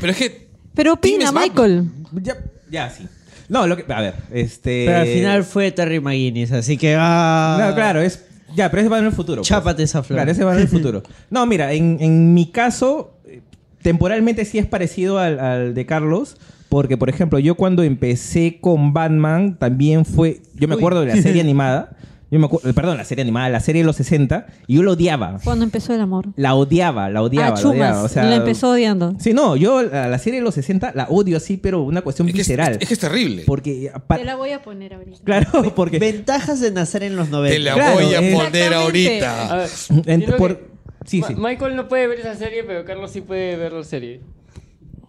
pero 0.00 0.12
es 0.12 0.18
que 0.18 0.48
Pero 0.74 0.94
opina. 0.94 1.30
Michael. 1.32 1.90
Ya, 2.22 2.36
ya 2.70 2.90
sí. 2.90 3.04
No, 3.52 3.66
lo 3.66 3.76
que. 3.76 3.84
A 3.92 4.00
ver, 4.00 4.14
este. 4.32 4.84
Pero 4.86 4.98
al 5.00 5.06
final 5.06 5.44
fue 5.44 5.70
Terry 5.72 6.00
McGuinness, 6.00 6.52
así 6.52 6.76
que. 6.78 6.96
Ah, 6.98 7.58
No, 7.68 7.74
claro, 7.74 8.00
es. 8.00 8.24
Ya, 8.56 8.70
pero 8.70 8.80
ese 8.80 8.88
va 8.88 8.98
en 8.98 9.04
el 9.06 9.12
futuro. 9.12 9.42
pues. 9.42 9.48
Chápate 9.48 9.82
esa 9.82 10.02
flor. 10.02 10.16
Claro, 10.18 10.30
ese 10.32 10.42
va 10.44 10.54
en 10.54 10.60
el 10.60 10.68
futuro. 10.76 11.02
No, 11.30 11.44
mira, 11.46 11.72
en, 11.72 11.98
en 12.00 12.32
mi 12.34 12.50
caso, 12.50 13.14
eh, 13.26 13.40
temporalmente 13.82 14.44
sí 14.44 14.58
es 14.58 14.66
parecido 14.66 15.18
al, 15.18 15.38
al 15.38 15.74
de 15.74 15.86
Carlos. 15.86 16.36
Porque, 16.68 16.96
por 16.96 17.10
ejemplo, 17.10 17.38
yo 17.38 17.54
cuando 17.54 17.82
empecé 17.82 18.58
con 18.58 18.94
Batman, 18.94 19.58
también 19.58 20.06
fue. 20.06 20.40
Yo 20.54 20.66
me 20.68 20.74
acuerdo 20.74 21.02
de 21.02 21.08
la 21.14 21.16
serie 21.20 21.40
animada. 21.42 21.90
Yo 22.32 22.38
me 22.38 22.46
acuerdo, 22.46 22.72
perdón, 22.72 22.96
la 22.96 23.04
serie 23.04 23.22
animada, 23.22 23.48
la 23.50 23.60
serie 23.60 23.82
de 23.82 23.86
los 23.86 23.94
60. 23.96 24.46
Y 24.66 24.76
yo 24.76 24.82
la 24.82 24.92
odiaba. 24.92 25.38
Cuando 25.44 25.64
empezó 25.64 25.94
el 25.94 26.00
amor. 26.00 26.28
La 26.36 26.54
odiaba, 26.54 27.10
la 27.10 27.22
odiaba. 27.22 27.48
ah, 27.48 27.50
la 27.50 27.56
chumas. 27.56 27.74
odiaba. 27.74 28.02
O 28.02 28.08
sea, 28.08 28.24
la 28.24 28.36
empezó 28.36 28.70
odiando. 28.70 29.14
Sí, 29.20 29.34
no, 29.34 29.54
yo 29.54 29.82
la, 29.82 30.08
la 30.08 30.18
serie 30.18 30.40
de 30.40 30.44
los 30.44 30.54
60 30.54 30.92
la 30.94 31.06
odio 31.10 31.36
así, 31.36 31.58
pero 31.58 31.82
una 31.82 32.00
cuestión 32.00 32.26
es 32.28 32.34
que 32.34 32.40
es, 32.40 32.48
visceral. 32.48 32.78
es 32.80 32.88
que 32.88 32.94
es 32.94 33.00
terrible. 33.00 33.42
Porque. 33.46 33.92
pa- 34.06 34.16
Te 34.16 34.24
la 34.24 34.36
voy 34.36 34.50
a 34.52 34.62
poner 34.62 34.94
ahorita. 34.94 35.18
Claro, 35.24 35.74
porque. 35.76 35.98
Ventajas 35.98 36.58
de 36.60 36.70
nacer 36.70 37.02
en 37.02 37.16
los 37.16 37.28
90. 37.28 37.52
Te 37.54 37.58
la 37.60 37.74
Claro, 37.74 37.94
voy 37.94 38.14
a 38.14 38.20
eh. 38.22 38.32
poner 38.34 38.74
ahorita. 38.74 39.52
A 39.52 39.56
ver, 39.56 40.36
por- 40.38 40.56
que 40.56 40.64
sí, 41.04 41.20
Ma- 41.20 41.26
sí. 41.28 41.34
Michael 41.36 41.76
no 41.76 41.86
puede 41.88 42.06
ver 42.06 42.20
esa 42.20 42.34
serie, 42.34 42.64
pero 42.64 42.84
Carlos 42.86 43.10
sí 43.10 43.20
puede 43.20 43.56
ver 43.56 43.74
la 43.74 43.84
serie. 43.84 44.20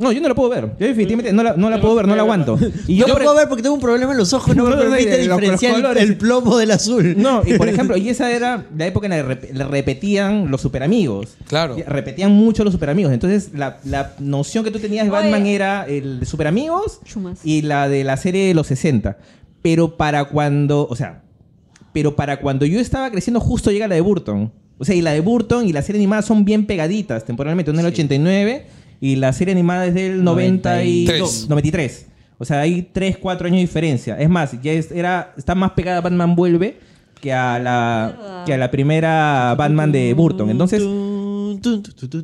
No, 0.04 0.12
yo 0.12 0.22
no 0.22 0.28
la 0.30 0.36
puedo 0.36 0.50
ver. 0.50 0.66
Yo 0.80 0.86
definitivamente 0.88 1.34
no 1.34 1.42
la, 1.44 1.54
no 1.56 1.70
la 1.70 1.80
puedo 1.82 1.96
ver, 1.96 2.08
no 2.08 2.16
la 2.16 2.22
aguanto. 2.24 2.58
Y 2.88 2.98
Yo 2.98 3.06
yo, 3.06 3.08
no 3.08 3.14
por- 3.16 3.24
puedo 3.24 3.36
ver 3.38 3.48
porque 3.48 3.64
tengo 3.64 3.76
un 3.76 3.82
problema 3.82 4.12
en 4.12 4.18
los 4.18 4.34
ojos, 4.34 4.56
no, 4.56 4.66
me 4.66 4.76
permite 4.76 5.18
los- 5.20 5.28
los 5.28 5.38
diferenciar 5.40 5.76
el- 5.76 5.82
colores. 5.82 6.04
el 6.04 6.18
plomo 6.18 6.58
del 6.58 6.72
azul. 6.72 7.16
No, 7.18 7.42
y 7.46 7.54
por 7.58 7.68
ejemplo, 7.70 7.98
y 7.98 8.10
esa 8.10 8.32
era 8.32 8.66
la 8.78 8.86
época 8.86 9.08
en 9.08 9.12
la 9.12 9.18
que 9.18 9.42
rep- 9.50 9.54
le 9.54 9.64
repetían 9.66 10.52
los 10.52 10.62
superamigos. 10.62 11.38
Claro. 11.48 11.78
Y 11.78 11.84
Repetían 11.84 12.32
mucho 12.32 12.64
los 12.64 12.74
superamigos. 12.74 13.14
Entonces, 13.14 13.52
la, 13.54 13.78
la 13.86 14.14
noción 14.20 14.64
que 14.64 14.72
tú 14.72 14.80
tenías 14.80 15.06
de 15.06 15.12
Oye. 15.12 15.22
Batman 15.22 15.46
era 15.48 15.86
el 15.88 16.20
de 16.20 16.26
superamigos 16.26 17.00
Chumas. 17.06 17.40
y 17.44 17.62
la 17.62 17.88
de 17.90 18.04
la 18.04 18.18
serie 18.18 18.48
de 18.48 18.54
los 18.54 18.68
60. 18.68 19.18
Pero 19.62 19.96
para 19.98 20.26
cuando, 20.26 20.86
o 20.90 20.96
sea, 20.96 21.22
pero 21.94 22.16
para 22.16 22.40
cuando 22.42 22.66
yo 22.66 22.80
estaba 22.80 23.10
creciendo 23.12 23.40
justo 23.40 23.72
llega 23.72 23.88
la 23.88 23.96
de 23.96 24.02
Burton. 24.02 24.52
O 24.80 24.86
sea, 24.86 24.96
y 24.96 25.02
la 25.02 25.12
de 25.12 25.22
Burton 25.22 25.66
y 25.68 25.72
la 25.72 25.82
serie 25.82 26.00
animada 26.02 26.24
son 26.24 26.44
bien 26.44 26.66
pegaditas 26.66 27.24
temporalmente. 27.26 27.72
Una 27.72 27.82
en 27.82 27.86
el 27.86 27.94
89 27.94 28.66
y 29.00 29.16
la 29.18 29.34
serie 29.34 29.54
animada 29.54 29.86
es 29.86 29.94
del 29.94 30.24
92, 30.24 31.48
93. 31.50 31.50
93. 31.50 32.08
O 32.40 32.46
sea, 32.46 32.62
hay 32.62 32.82
3, 32.92 33.18
4 33.18 33.48
años 33.48 33.58
de 33.58 33.62
diferencia. 33.62 34.20
Es 34.20 34.30
más, 34.30 34.60
ya 34.62 34.72
es- 34.74 34.92
era, 34.92 35.34
está 35.38 35.56
más 35.56 35.72
pegada 35.72 36.00
a 36.00 36.02
Batman 36.02 36.36
Vuelve 36.36 36.78
que 37.22 37.32
a 37.32 37.58
la, 37.60 38.44
que 38.46 38.54
a 38.54 38.58
la 38.58 38.70
primera 38.70 39.56
Batman 39.58 39.92
de 39.94 40.14
Burton. 40.14 40.50
Entonces, 40.50 40.82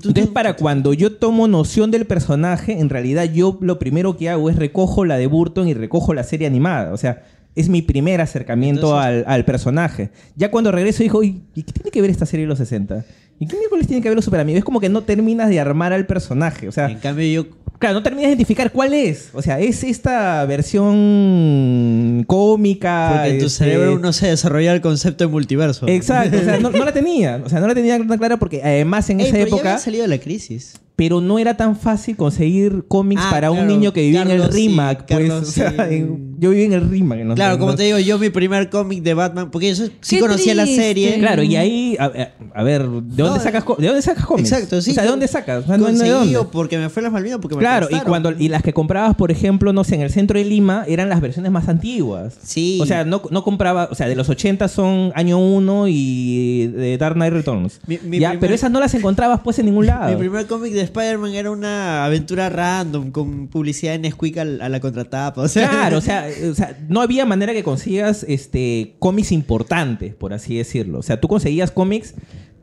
entonces, 0.10 0.28
para 0.34 0.56
cuando 0.56 0.94
yo 0.94 1.14
tomo 1.16 1.48
noción 1.48 1.92
del 1.92 2.06
personaje, 2.06 2.80
en 2.80 2.90
realidad 2.90 3.26
yo 3.32 3.58
lo 3.62 3.80
primero 3.80 4.18
que 4.18 4.30
hago 4.30 4.50
es 4.50 4.56
recojo 4.58 5.06
la 5.06 5.18
de 5.18 5.28
Burton 5.28 5.68
y 5.70 5.74
recojo 5.74 6.14
la 6.14 6.24
serie 6.24 6.48
animada. 6.48 6.92
O 6.94 6.98
sea, 6.98 7.24
es 7.56 7.70
mi 7.70 7.82
primer 7.82 8.20
acercamiento 8.22 8.98
al, 9.00 9.24
al 9.28 9.46
personaje. 9.46 10.10
Ya 10.36 10.52
cuando 10.52 10.72
regreso 10.72 11.04
digo, 11.04 11.20
"Uy, 11.20 11.44
¿y 11.56 11.64
qué 11.64 11.72
tiene 11.72 11.92
que 11.92 12.02
ver 12.02 12.10
esta 12.10 12.26
serie 12.26 12.46
de 12.46 12.50
los 12.50 12.58
60? 12.58 13.06
¿Y 13.40 13.48
qué 13.48 13.56
miércoles 13.58 13.88
tiene 13.88 14.02
que 14.04 14.10
ver 14.10 14.16
los 14.16 14.26
super 14.26 14.40
amigos? 14.42 14.60
Es 14.60 14.66
como 14.66 14.80
que 14.80 14.90
no 14.90 15.02
terminas 15.04 15.50
de 15.50 15.60
armar 15.60 15.94
al 15.94 16.06
personaje. 16.06 16.68
O 16.68 16.72
sea, 16.72 16.90
En 16.90 17.00
cambio, 17.00 17.26
yo. 17.26 17.50
Claro, 17.80 17.94
no 17.96 18.04
terminas 18.04 18.26
de 18.26 18.30
identificar 18.32 18.72
cuál 18.74 18.94
es. 18.94 19.30
O 19.34 19.42
sea, 19.42 19.58
es 19.62 19.86
esta 19.86 20.44
versión 20.46 22.26
cómica. 22.28 23.12
Porque 23.16 23.30
en 23.32 23.40
tu 23.40 23.46
este, 23.46 23.64
cerebro 23.66 24.00
no 24.00 24.12
se 24.14 24.28
desarrolla 24.28 24.74
el 24.74 24.82
concepto 24.82 25.24
de 25.24 25.30
multiverso. 25.30 25.88
Exacto, 25.88 26.38
o 26.38 26.42
sea, 26.42 26.60
no, 26.60 26.70
no 26.72 26.84
la 26.86 26.92
tenía. 26.92 27.42
O 27.44 27.50
sea, 27.50 27.60
no 27.60 27.68
la 27.68 27.76
tenía 27.76 27.98
tan 27.98 28.18
clara 28.18 28.38
porque 28.38 28.62
además 28.64 29.10
en 29.10 29.20
Ey, 29.22 29.28
esa 29.28 29.34
pero 29.34 29.46
ya 29.46 29.48
época. 29.56 29.70
había 29.72 29.78
salido 29.84 30.02
de 30.04 30.08
la 30.10 30.18
crisis. 30.20 30.74
Pero 30.96 31.22
no 31.22 31.40
era 31.40 31.56
tan 31.56 31.78
fácil 31.78 32.18
conseguir 32.18 32.84
cómics 32.90 33.22
Ah, 33.26 33.30
para 33.32 33.52
un 33.52 33.66
niño 33.68 33.94
que 33.94 34.02
vivía 34.02 34.24
en 34.24 34.32
el 34.32 34.44
sí, 34.52 34.68
RIMAC. 34.68 35.06
pues, 35.06 35.18
Carlos 35.20 35.48
o 35.48 35.52
sea, 35.52 35.70
sí. 35.72 35.96
en- 35.96 36.29
yo 36.40 36.50
viví 36.52 36.64
en 36.64 36.74
el 36.74 36.90
RIMAC. 36.90 37.20
en 37.20 37.28
los- 37.30 37.36
Claro, 37.36 37.60
como 37.60 37.76
te 37.76 37.84
digo, 37.84 38.00
yo 38.00 38.18
mi 38.20 38.30
primer 38.30 38.70
cómic 38.70 39.04
de 39.04 39.14
Batman, 39.14 39.52
porque 39.52 39.74
yo 39.74 39.76
sí 39.76 39.92
Qué 40.16 40.20
conocía 40.20 40.56
la 40.56 40.66
serie. 40.66 41.20
Claro, 41.20 41.44
y 41.44 41.56
ahí, 41.56 41.98
a, 42.00 42.12
a- 42.54 42.64
ver, 42.64 42.84
¿de 42.84 42.90
dónde, 42.90 43.24
No, 43.24 43.40
sacas, 43.40 43.64
¿de 43.78 43.88
dónde 43.88 44.02
sacas 44.02 44.26
cómics? 44.26 44.52
Exacto, 44.52 44.82
sí. 44.82 44.92
O 44.92 44.94
sea, 44.94 45.04
¿de 45.04 45.10
dónde 45.10 45.28
sacas? 45.28 45.64
O 45.64 45.68
sea, 45.68 45.78
no- 45.78 45.88
¿de 45.92 46.10
dónde? 46.10 46.40
porque 46.52 46.78
me 46.78 46.90
fue 46.90 47.02
las 47.04 47.12
Malvinas, 47.12 47.40
porque 47.42 47.56
me 47.56 47.60
Claro, 47.62 47.88
y 47.92 48.00
cuando 48.02 48.32
y 48.32 48.48
las 48.50 48.64
que 48.64 48.74
comprabas, 48.74 49.16
por 49.16 49.32
ejemplo, 49.32 49.74
no 49.74 49.84
sé, 49.84 49.96
en 49.96 50.02
el 50.02 50.10
centro 50.12 50.38
de 50.40 50.46
Lima, 50.46 50.86
eran 50.88 51.10
las 51.10 51.22
versiones 51.22 51.52
más 51.52 51.68
antiguas. 51.68 52.36
Sí. 52.44 52.80
O 52.82 52.86
sea, 52.86 53.04
no, 53.06 53.22
no 53.32 53.44
compraba, 53.44 53.90
o 53.92 53.96
sea, 53.96 54.08
de 54.08 54.16
los 54.16 54.30
80 54.30 54.68
son 54.68 55.12
año 55.16 55.38
1 55.40 55.88
y 55.88 56.68
de 56.68 56.98
Dark 56.98 57.16
Knight 57.16 57.34
Returns. 57.34 57.80
Mi- 57.88 58.00
mi 58.04 58.20
ya, 58.20 58.30
primer- 58.30 58.40
pero 58.40 58.54
esas 58.56 58.72
no 58.72 58.80
las 58.80 58.94
encontrabas 58.94 59.42
pues 59.44 59.60
en 59.60 59.66
ningún 59.66 59.86
lado. 59.86 60.10
Mi 60.12 60.16
primer 60.18 60.46
cómic 60.48 60.74
de 60.74 60.82
Spider-Man 60.82 61.34
era 61.34 61.52
una 61.52 62.06
aventura 62.06 62.50
random 62.50 63.12
con 63.12 63.48
publicidad 63.48 63.96
en 63.96 64.02
Nesquik 64.04 64.38
al- 64.38 64.62
a 64.62 64.70
la 64.70 64.80
contratapa. 64.80 65.42
O 65.42 65.48
sea, 65.48 65.70
Claro, 65.70 65.98
o 65.98 66.02
sea, 66.02 66.29
o 66.52 66.56
sea, 66.56 66.78
no 66.88 67.02
había 67.02 67.26
manera 67.26 67.54
que 67.54 67.64
consigas 67.64 68.26
este 68.28 68.96
cómics 69.00 69.32
importantes, 69.32 70.14
por 70.16 70.34
así 70.34 70.58
decirlo. 70.58 71.00
O 71.00 71.04
sea, 71.04 71.20
tú 71.20 71.28
conseguías 71.28 71.72
cómics, 71.72 72.14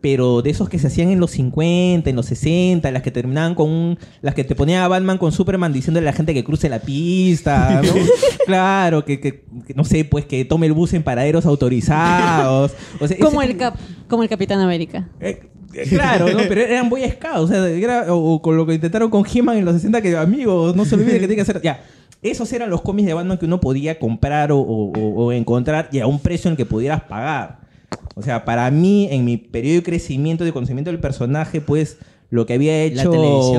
pero 0.01 0.43
de 0.43 0.51
esos 0.51 0.69
que 0.69 0.79
se 0.79 0.87
hacían 0.87 1.09
en 1.09 1.19
los 1.19 1.33
50, 1.33 2.09
en 2.11 2.15
los 2.17 2.27
60, 2.27 2.91
las 2.93 3.03
que 3.03 3.11
terminaban 3.11 3.55
con 3.55 3.71
un, 3.71 3.99
las 4.23 4.35
que 4.35 4.45
te 4.45 4.55
ponía 4.55 4.85
a 4.85 4.89
Batman 4.89 5.19
con 5.19 5.33
Superman 5.33 5.73
diciéndole 5.73 6.07
a 6.07 6.13
la 6.13 6.17
gente 6.17 6.33
que 6.35 6.45
cruce 6.45 6.69
la 6.69 6.79
pista, 6.81 7.81
¿no? 7.83 7.93
claro, 8.47 9.05
que, 9.05 9.19
que- 9.21 9.45
que, 9.67 9.75
no 9.75 9.85
sé, 9.85 10.05
pues 10.05 10.25
que 10.27 10.45
tome 10.45 10.67
el 10.67 10.73
bus 10.75 10.93
en 10.95 11.03
paraderos 11.03 11.45
autorizados. 11.47 12.73
O 13.01 13.09
sea, 13.09 13.17
Como 13.19 13.43
ese 13.43 13.53
el, 13.53 13.59
cap, 13.59 13.77
como 14.09 14.23
el 14.23 14.29
Capitán 14.29 14.61
América. 14.61 15.09
eh, 15.21 15.49
eh, 15.75 15.85
claro, 15.89 16.31
¿no? 16.33 16.39
Pero 16.49 16.61
eran 16.63 16.89
Boy 16.89 17.03
Scouts, 17.11 17.39
o 17.41 17.49
sea, 17.49 17.67
era- 17.69 18.15
o, 18.15 18.35
o 18.35 18.43
con 18.43 18.57
lo 18.57 18.65
que 18.67 18.75
intentaron 18.75 19.11
con 19.11 19.25
He-Man 19.31 19.59
en 19.59 19.65
los 19.65 19.75
60, 19.75 20.01
que 20.03 20.17
amigos, 20.17 20.75
no 20.77 20.85
se 20.85 20.95
olviden 20.95 21.15
que 21.15 21.19
tiene 21.21 21.35
que 21.37 21.43
hacer. 21.43 21.61
Ya, 21.63 21.83
esos 22.23 22.53
eran 22.53 22.71
los 22.71 22.83
cómics 22.83 23.07
de 23.07 23.15
Batman 23.15 23.39
que 23.39 23.47
uno 23.47 23.61
podía 23.61 23.99
comprar 23.99 24.53
o, 24.53 24.59
o- 24.59 24.93
o- 24.93 25.25
o 25.27 25.33
encontrar 25.33 25.89
y 25.93 26.01
a 26.01 26.07
un 26.07 26.19
precio 26.21 26.49
en 26.49 26.53
el 26.53 26.57
que 26.57 26.67
pudieras 26.67 27.03
pagar. 27.05 27.61
O 28.15 28.23
sea, 28.23 28.45
para 28.45 28.71
mí, 28.71 29.09
en 29.11 29.25
mi 29.25 29.37
periodo 29.37 29.77
de 29.77 29.83
crecimiento, 29.83 30.45
de 30.45 30.53
conocimiento 30.53 30.91
del 30.91 31.01
personaje, 31.01 31.61
pues 31.61 31.99
lo 32.31 32.45
que 32.47 32.55
había 32.55 32.83
hecho 32.83 33.13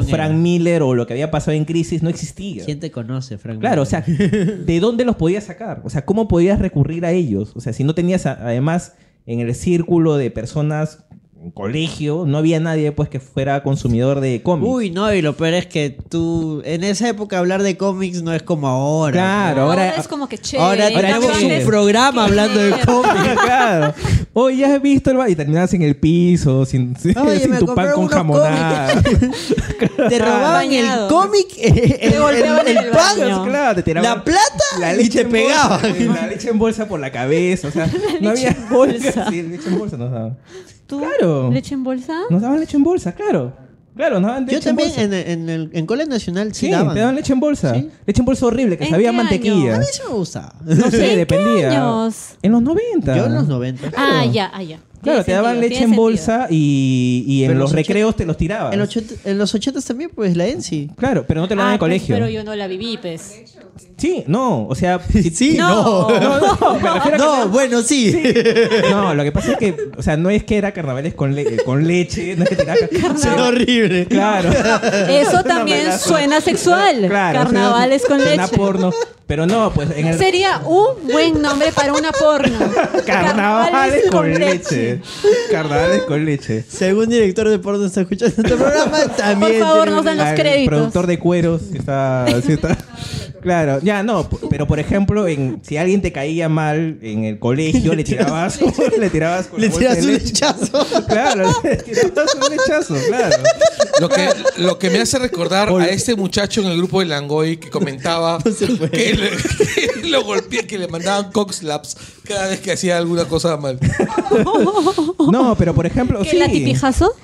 Frank 0.03 0.29
era. 0.31 0.38
Miller 0.38 0.81
o 0.81 0.93
lo 0.93 1.07
que 1.07 1.13
había 1.13 1.31
pasado 1.31 1.55
en 1.55 1.63
Crisis 1.63 2.03
no 2.03 2.09
existía. 2.09 2.65
¿Quién 2.65 2.79
te 2.81 2.91
conoce, 2.91 3.38
Frank? 3.38 3.59
Claro, 3.59 3.84
o 3.84 3.85
sea, 3.85 4.01
¿de 4.01 4.79
dónde 4.81 5.05
los 5.05 5.15
podías 5.15 5.45
sacar? 5.45 5.81
O 5.85 5.89
sea, 5.89 6.03
¿cómo 6.05 6.27
podías 6.27 6.59
recurrir 6.59 7.05
a 7.05 7.11
ellos? 7.11 7.53
O 7.55 7.61
sea, 7.61 7.71
si 7.71 7.84
no 7.84 7.95
tenías 7.95 8.25
a- 8.25 8.34
además 8.34 8.93
en 9.25 9.39
el 9.39 9.53
círculo 9.55 10.17
de 10.17 10.31
personas 10.31 11.05
en 11.47 11.51
colegio, 11.51 12.26
no 12.27 12.37
había 12.37 12.59
nadie 12.59 12.91
pues 12.91 13.07
que 13.07 13.19
fuera 13.19 13.63
consumidor 13.63 14.19
de 14.19 14.41
cómics. 14.41 14.69
Uy, 14.69 14.91
no, 14.91 15.13
y 15.13 15.21
lo 15.21 15.37
peor 15.37 15.53
es 15.53 15.65
que 15.65 15.97
tú, 16.09 16.61
en 16.65 16.84
esa 16.84 17.07
época 17.07 17.37
hablar 17.37 17.63
de 17.63 17.77
cómics 17.77 18.21
no 18.21 18.34
es 18.34 18.43
como 18.43 18.67
ahora. 18.67 19.13
Claro, 19.13 19.61
ahora, 19.63 19.95
es 19.95 20.07
como 20.07 20.27
que 20.27 20.37
chévere. 20.37 20.67
Ahora 20.67 20.87
Ahora 20.87 21.19
tenemos 21.19 21.41
un 21.41 21.65
programa 21.65 22.26
hablando 22.26 22.59
de 22.59 22.71
cómics. 22.85 23.41
claro. 23.43 23.93
Oye, 24.34 24.57
¿ya 24.57 24.76
has 24.76 24.81
visto 24.81 25.09
el 25.11 25.17
ba-?" 25.17 25.29
y 25.29 25.35
terminabas 25.35 25.73
en 25.73 25.84
el 25.84 25.95
piso 25.95 26.65
sin, 26.65 26.95
Oye, 27.17 27.39
sin 27.39 27.57
tu 27.59 27.73
pan 27.73 27.93
con 27.93 28.07
jamonada. 28.07 29.01
Te 30.09 30.19
robaban 30.19 30.71
el 30.71 31.07
cómic, 31.07 31.47
el, 31.57 31.97
el, 32.01 32.19
golpeaban 32.19 32.67
el 32.67 32.77
el 32.77 32.89
pan, 32.89 33.19
baño. 33.19 33.45
Claro, 33.45 33.76
te 33.76 33.84
tiraban 33.84 34.17
la 34.17 34.23
plata 34.23 34.95
y 34.99 35.09
te 35.09 35.26
pegaban. 35.26 35.81
bolsa, 35.81 36.21
la 36.21 36.27
leche 36.27 36.49
en 36.49 36.59
bolsa 36.59 36.87
por 36.87 36.99
la 36.99 37.11
cabeza, 37.11 37.69
o 37.69 37.71
sea, 37.71 37.89
no 38.21 38.29
había 38.29 38.49
en 38.49 38.69
bolsa. 38.69 39.29
Sí, 39.29 39.41
leche 39.43 39.69
en 39.69 39.79
bolsa 39.79 39.97
nos 39.97 40.11
daban. 40.11 40.37
¿Tú? 40.87 40.99
Claro. 40.99 41.51
¿Leche 41.51 41.73
en 41.75 41.83
bolsa? 41.83 42.21
Nos 42.29 42.41
daban 42.41 42.59
leche 42.59 42.77
en 42.77 42.83
bolsa, 42.83 43.13
claro. 43.13 43.53
Claro, 43.95 44.19
nos 44.19 44.29
daban 44.29 44.45
leche 44.45 44.55
Yo 44.59 44.63
también 44.63 44.89
en 44.89 45.09
bolsa. 45.09 45.17
en, 45.31 45.39
en, 45.41 45.49
el, 45.49 45.69
en 45.73 45.85
Cole 45.87 46.05
Nacional 46.05 46.53
sí, 46.53 46.67
Sí, 46.67 46.71
daban. 46.71 46.93
te 46.93 46.99
daban 47.01 47.15
leche 47.15 47.33
en 47.33 47.39
bolsa. 47.39 47.73
¿Sí? 47.73 47.89
Leche 48.05 48.21
en 48.21 48.25
bolsa 48.25 48.45
horrible, 48.45 48.77
que 48.77 48.83
¿En 48.85 48.89
sabía 48.91 49.09
qué 49.11 49.15
A 49.15 49.17
mantequilla. 49.17 49.77
mí 49.79 49.85
sí 49.91 50.01
me 50.07 50.13
gustaba. 50.15 50.53
No 50.63 50.89
sé, 50.91 51.11
¿En 51.13 51.17
dependía. 51.17 51.69
qué 51.69 51.75
años? 51.75 52.35
En 52.41 52.51
los 52.51 52.61
90. 52.61 53.17
Yo 53.17 53.25
en 53.25 53.33
los 53.33 53.47
90. 53.47 53.91
Ah, 53.97 54.25
ya, 54.31 54.51
ah, 54.53 54.61
ya. 54.63 54.79
Claro, 55.01 55.23
te 55.23 55.31
daban 55.31 55.59
leche 55.61 55.84
en 55.84 55.95
bolsa 55.95 56.47
y, 56.49 57.23
y 57.27 57.43
en 57.43 57.51
los 57.51 57.67
los 57.67 57.71
recreos 57.73 58.15
te 58.15 58.26
los 58.26 58.35
tirabas. 58.37 58.73
En, 58.73 58.79
los 58.79 58.89
80 58.89 59.15
en 59.29 59.37
los 59.37 59.53
80 59.53 59.81
también, 59.81 60.09
pues 60.13 60.35
la 60.35 60.47
ENSI. 60.47 60.89
Claro, 60.97 61.26
pero 61.27 61.41
no 61.41 61.47
te 61.47 61.55
lo 61.55 61.61
Ah, 61.61 61.65
daban 61.65 61.73
en 61.76 61.79
pues, 61.79 61.87
colegio. 61.89 62.15
Pero 62.15 62.29
yo 62.29 62.43
no 62.43 62.55
la 62.55 62.67
viví, 62.67 62.97
pues. 62.97 63.43
Sí, 63.97 64.23
no, 64.27 64.67
o 64.67 64.76
sea, 64.76 64.99
Sí, 65.34 65.55
No. 65.57 66.09
no. 66.09 66.19
No, 66.19 66.39
no, 66.39 66.79
me 66.79 66.89
refiero 66.89 66.99
a 66.99 67.11
que 67.11 67.17
No, 67.17 67.47
bueno, 67.49 67.81
sí. 67.81 68.15
No, 68.91 69.13
lo 69.13 69.23
que 69.23 69.31
pasa 69.31 69.53
es 69.53 69.57
que, 69.57 69.76
o 69.97 70.01
sea, 70.03 70.17
no 70.17 70.29
es 70.29 70.43
que 70.43 70.57
era 70.57 70.71
carnavales 70.71 71.13
con, 71.13 71.34
le- 71.35 71.57
con 71.63 71.87
leche, 71.87 72.35
no 72.35 72.43
es 72.43 72.49
que 72.49 72.55
tiraba 72.55 72.77
Suena 73.17 73.45
horrible. 73.47 74.05
Claro. 74.07 74.49
Eso 75.09 75.43
también 75.43 75.97
suena 75.99 76.41
sexual. 76.41 77.05
Claro, 77.07 77.39
Carnavales 77.39 78.03
con 78.05 78.19
suena 78.19 78.43
leche. 78.45 78.57
porno. 78.57 78.91
Pero 79.28 79.46
no, 79.46 79.72
pues 79.73 79.89
en 79.94 80.07
el 80.07 80.18
Sería 80.18 80.60
un 80.65 81.06
buen 81.12 81.41
nombre 81.41 81.73
para 81.73 81.91
una 81.94 82.12
porno. 82.14 82.57
carnavales 83.06 84.10
con 84.10 84.34
leche. 84.34 85.02
Carnavales 85.52 86.04
con 86.04 86.23
leche. 86.26 86.64
Si 86.68 86.86
algún 86.86 87.10
director 87.10 87.49
de 87.49 87.60
porno 87.60 87.86
está 87.86 88.02
escuchando 88.02 88.34
este 88.41 88.56
programa, 88.56 88.99
también. 89.18 89.60
Por 89.60 89.68
favor, 89.70 89.89
nos 89.91 90.06
dan 90.06 90.18
los 90.18 90.30
créditos. 90.30 90.68
productor 90.78 91.07
de 91.07 91.20
cueros 91.20 91.62
que 91.72 91.78
está, 91.78 92.26
sí 92.46 92.54
está- 92.54 92.78
Claro, 93.41 93.79
ya 93.81 94.03
no, 94.03 94.27
pero 94.49 94.67
por 94.67 94.79
ejemplo, 94.79 95.27
en, 95.27 95.61
si 95.63 95.77
alguien 95.77 96.01
te 96.01 96.11
caía 96.11 96.49
mal 96.49 96.97
en 97.01 97.23
el 97.23 97.39
colegio, 97.39 97.93
le 97.93 98.03
tirabas, 98.03 98.59
le 98.99 99.09
tirabas 99.09 99.47
con 99.47 99.61
Le 99.61 99.69
de 99.69 100.01
un 100.01 100.13
lechazo. 100.13 100.85
Claro, 101.07 101.51
le 101.63 101.77
tirabas 101.77 102.35
un 102.35 102.57
lechazo, 102.57 102.95
claro. 103.07 103.35
Lo 103.99 104.09
que, 104.09 104.29
lo 104.57 104.79
que 104.79 104.89
me 104.89 104.99
hace 104.99 105.19
recordar 105.19 105.69
a 105.69 105.87
este 105.87 106.15
muchacho 106.15 106.61
en 106.61 106.67
el 106.67 106.77
grupo 106.77 106.99
de 106.99 107.05
Langoy 107.05 107.57
que 107.57 107.69
comentaba 107.69 108.39
que, 108.43 109.13
le, 109.13 109.29
que 109.31 110.07
lo 110.07 110.23
golpeé, 110.23 110.67
que 110.67 110.77
le 110.77 110.87
mandaban 110.87 111.31
cockslaps 111.31 111.97
cada 112.23 112.47
vez 112.47 112.59
que 112.59 112.71
hacía 112.71 112.97
alguna 112.97 113.25
cosa 113.25 113.57
mal. 113.57 113.79
No, 115.31 115.55
pero 115.57 115.73
por 115.73 115.85
ejemplo, 115.85 116.21
¿Qué 116.23 116.31
sí. 116.31 116.37
la 116.37 116.47
tipijazo? 116.47 117.15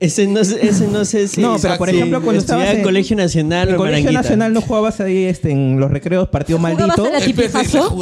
Ese 0.00 0.26
no, 0.28 0.42
sé- 0.44 0.66
ese 0.66 0.86
no 0.86 1.04
sé 1.04 1.28
si. 1.28 1.42
No, 1.42 1.56
pero 1.60 1.76
por 1.76 1.90
ejemplo, 1.90 2.22
cuando 2.22 2.38
estudiaba 2.40 2.62
estabas 2.62 2.74
en 2.74 2.78
en- 2.78 2.84
Colegio 2.84 3.16
Nacional 3.16 3.68
En 3.68 3.74
en 3.74 3.76
Colegio. 3.76 4.12
Nacional 4.12 4.52
no 4.54 4.60
jugabas 4.62 5.00
ahí 5.00 5.24
este, 5.24 5.50
en 5.50 5.78
los 5.78 5.90
recreos 5.90 6.28
partido 6.28 6.58
¿Jugabas 6.58 6.78
maldito. 6.78 7.02
¿Jugabas 7.02 7.22
a 7.22 7.26
la 7.26 7.26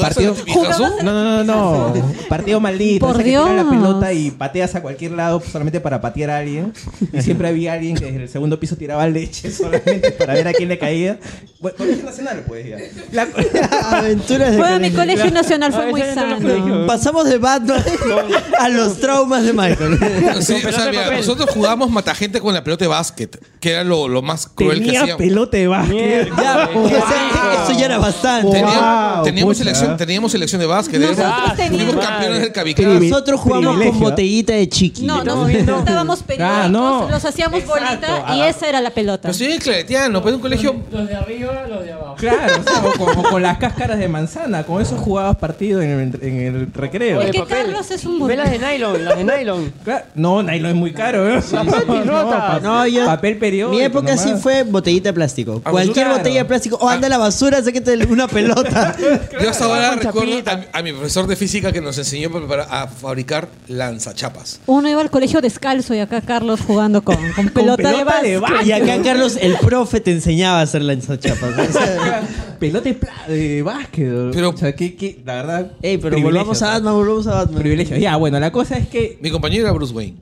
Partido- 0.03 0.35
tipijazo? 0.35 0.53
¿Jugabas 0.53 0.81
a 1.01 1.03
No, 1.03 1.13
no, 1.13 1.45
no, 1.45 1.93
no. 1.95 2.13
Partido 2.29 2.61
maldito. 2.61 3.07
Por 3.07 3.21
tiras 3.23 3.47
la 3.49 3.63
Dios. 3.65 3.67
pelota 3.75 4.13
y 4.13 4.31
pateas 4.31 4.75
a 4.77 4.83
cualquier 4.83 5.13
lado 5.13 5.43
solamente 5.51 5.81
para 5.81 6.01
patear 6.01 6.31
a 6.31 6.39
alguien. 6.39 6.73
Y 7.13 7.21
siempre 7.23 7.49
había 7.49 7.73
alguien 7.73 7.97
que 7.97 8.05
desde 8.05 8.23
el 8.25 8.29
segundo 8.29 8.61
piso 8.61 8.77
tiraba 8.77 9.09
leche 9.09 9.51
solamente 9.51 10.13
para 10.13 10.35
ver 10.35 10.47
a 10.49 10.53
quién 10.53 10.69
le 10.69 10.79
caía. 10.79 11.19
Bueno, 11.59 11.77
Colegio 11.79 12.05
Nacional, 12.05 12.45
pues 12.47 12.67
ya. 12.69 12.77
La- 13.13 13.27
Aventuras 13.99 14.57
de 14.57 14.63
a 14.63 14.79
mi 14.79 14.91
colegio. 14.91 15.31
nacional, 15.31 15.73
fue 15.73 15.87
muy 15.87 16.01
en 16.03 16.15
sano. 16.15 16.87
Pasamos 16.87 17.29
de 17.29 17.39
Batman 17.39 17.83
a 18.59 18.69
los 18.69 18.99
traumas 19.01 19.43
de 19.45 19.53
Michael. 19.53 19.99
Sí, 20.43 20.53
o 20.55 20.57
pelota 20.57 20.73
sea, 20.73 20.85
de 20.85 20.91
mira, 20.91 21.03
papel. 21.05 21.19
nosotros 21.19 21.51
jugábamos 21.63 21.91
matagente 21.91 22.41
con 22.41 22.53
la 22.55 22.63
pelota 22.65 22.85
de 22.85 22.89
básquet, 22.89 23.43
que 23.61 23.71
era 23.73 23.85
lo, 23.85 24.09
lo 24.09 24.23
más 24.23 24.47
cruel 24.49 24.79
que 24.81 24.85
Tenía 24.87 25.01
hacíamos. 25.03 25.19
pelota 25.23 25.57
de 25.57 25.67
básquet. 25.69 26.29
Ya, 26.37 26.69
Wow. 26.73 26.85
o 26.85 26.89
sea, 26.89 27.65
eso 27.65 27.79
ya 27.79 27.87
era 27.87 27.99
bastante. 27.99 28.51
Teníamos, 28.53 29.15
Wow, 29.17 29.25
teníamos, 29.25 29.51
pucha. 29.55 29.59
selección, 29.65 29.97
teníamos 29.97 30.33
selección 30.33 30.61
de 30.61 30.67
básquet. 30.67 31.01
Nosotros 31.01 31.27
éramos- 31.27 31.57
teníamos- 31.57 31.83
fuimos 31.87 32.07
campeones 32.07 32.41
del. 32.41 32.53
Privi- 32.53 33.09
Nosotros 33.11 33.41
jugamos 33.41 33.67
con 33.67 33.77
privilegio. 33.77 34.01
botellita 34.11 34.53
de 34.55 34.69
chiqui. 34.69 35.03
No, 35.05 35.25
no, 35.25 35.37
juntábamos 35.47 36.23
periódicos, 36.27 36.59
Ah, 36.65 36.69
no. 36.69 37.09
los 37.11 37.25
hacíamos 37.25 37.61
Exacto. 37.61 37.85
bolita 37.87 38.35
y 38.35 38.41
Ah. 38.41 38.49
esa 38.49 38.69
era 38.69 38.81
la 38.81 38.91
pelota. 38.91 39.23
Pero 39.23 39.35
soy 39.35 39.59
claretiano, 39.59 40.21
pues 40.23 40.33
en 40.33 40.37
un 40.37 40.43
colegio. 40.43 40.77
Los 40.91 41.09
de 41.09 41.15
arriba, 41.17 41.65
los 41.69 41.85
de 41.85 41.93
abajo. 41.93 42.15
Claro, 42.17 42.61
o 42.61 42.63
sea, 42.63 42.85
o 42.85 42.93
con, 42.93 43.19
o 43.19 43.23
con 43.31 43.43
las 43.43 43.59
cáscaras 43.59 43.99
de 43.99 44.09
manzana. 44.09 44.65
Con 44.65 44.81
eso 44.83 44.97
jugabas 44.97 45.37
partido 45.37 45.81
en 45.83 45.91
el, 45.91 46.23
en 46.23 46.41
el 46.41 46.73
recreo. 46.73 47.21
Es 47.21 47.31
que. 47.31 47.45
Carlos 47.45 47.91
es 47.91 48.05
un 48.05 48.27
Ve 48.27 48.37
las 48.37 48.51
de 48.51 48.59
nylon, 48.59 49.05
las 49.05 49.17
de 49.19 49.25
nylon. 49.25 49.73
Claro. 49.85 50.05
No, 50.15 50.43
nylon 50.43 50.71
es 50.71 50.77
muy 50.77 50.93
caro. 50.93 51.29
¿eh? 51.29 51.43
No, 52.63 52.87
yo- 52.87 53.07
papel 53.07 53.39
periódico. 53.39 53.77
Mi 53.79 53.85
época 53.85 54.17
sí 54.17 54.27
nomás. 54.27 54.43
fue 54.43 54.63
botellita 54.65 55.11
de 55.11 55.13
plástico. 55.13 55.61
Ah, 55.65 55.71
Cualquier 55.71 56.07
claro. 56.07 56.19
botella 56.19 56.39
de 56.41 56.45
plástico. 56.45 56.77
O 56.81 56.89
anda 56.89 57.07
a 57.07 57.11
la 57.11 57.19
basura, 57.19 57.63
sáquete 57.63 57.99
una 58.07 58.29
pelota. 58.29 58.97
Yo 59.43 59.51
hasta 59.51 59.65
ahora 59.65 59.91
Con 59.91 59.99
recuerdo 60.01 60.51
a, 60.51 60.57
mi- 60.57 60.65
a 60.73 60.83
mi 60.83 60.93
profesor 60.93 61.27
de 61.27 61.37
física 61.37 61.73
que 61.73 61.81
nos 61.81 61.97
enseñó 61.99 62.29
a, 62.29 62.33
preparar- 62.33 62.69
a 62.71 62.89
fabricar 62.89 63.49
lanzachapas. 63.69 64.61
Uno 64.67 64.89
iba 64.89 65.01
al 65.01 65.11
colegio 65.11 65.41
descalzo 65.41 65.95
y 65.95 65.99
acá 66.01 66.21
Carlos 66.21 66.61
jugando 66.67 67.03
con, 67.03 67.17
con 67.35 67.49
pelota, 67.55 67.89
de 67.89 67.95
pelota 67.99 68.23
de 68.23 68.39
básquet. 68.39 68.67
y 68.67 68.73
acá, 68.73 69.03
Carlos, 69.03 69.37
el 69.41 69.55
profe 69.61 70.01
te 70.01 70.13
enseñaba 70.13 70.61
a 70.61 70.63
hacer 70.63 70.83
lanzachapas. 70.83 71.51
O 71.69 71.73
sea, 71.73 72.23
Pelota 72.59 72.89
de, 73.29 73.63
básquet. 73.63 74.09
Pero- 74.33 74.51
o 74.51 74.57
sea, 74.57 74.75
que, 74.75 74.95
que, 74.95 75.21
la 75.25 75.35
verdad. 75.35 75.73
Ey, 75.83 75.99
pero 75.99 76.21
volvamos 76.21 76.63
a. 76.63 76.71
Batman, 76.75 76.95
volvamos 76.95 77.27
a 77.27 77.35
Batman. 77.35 77.61
Privilegio. 77.61 77.97
Ya, 77.97 78.17
bueno, 78.17 78.39
la 78.39 78.53
cosa 78.53 78.77
es 78.77 78.87
que. 78.89 79.19
Mi 79.21 79.31
compañero 79.31 79.65
era 79.65 79.73
Bruce 79.73 79.93
Wayne. 79.93 80.17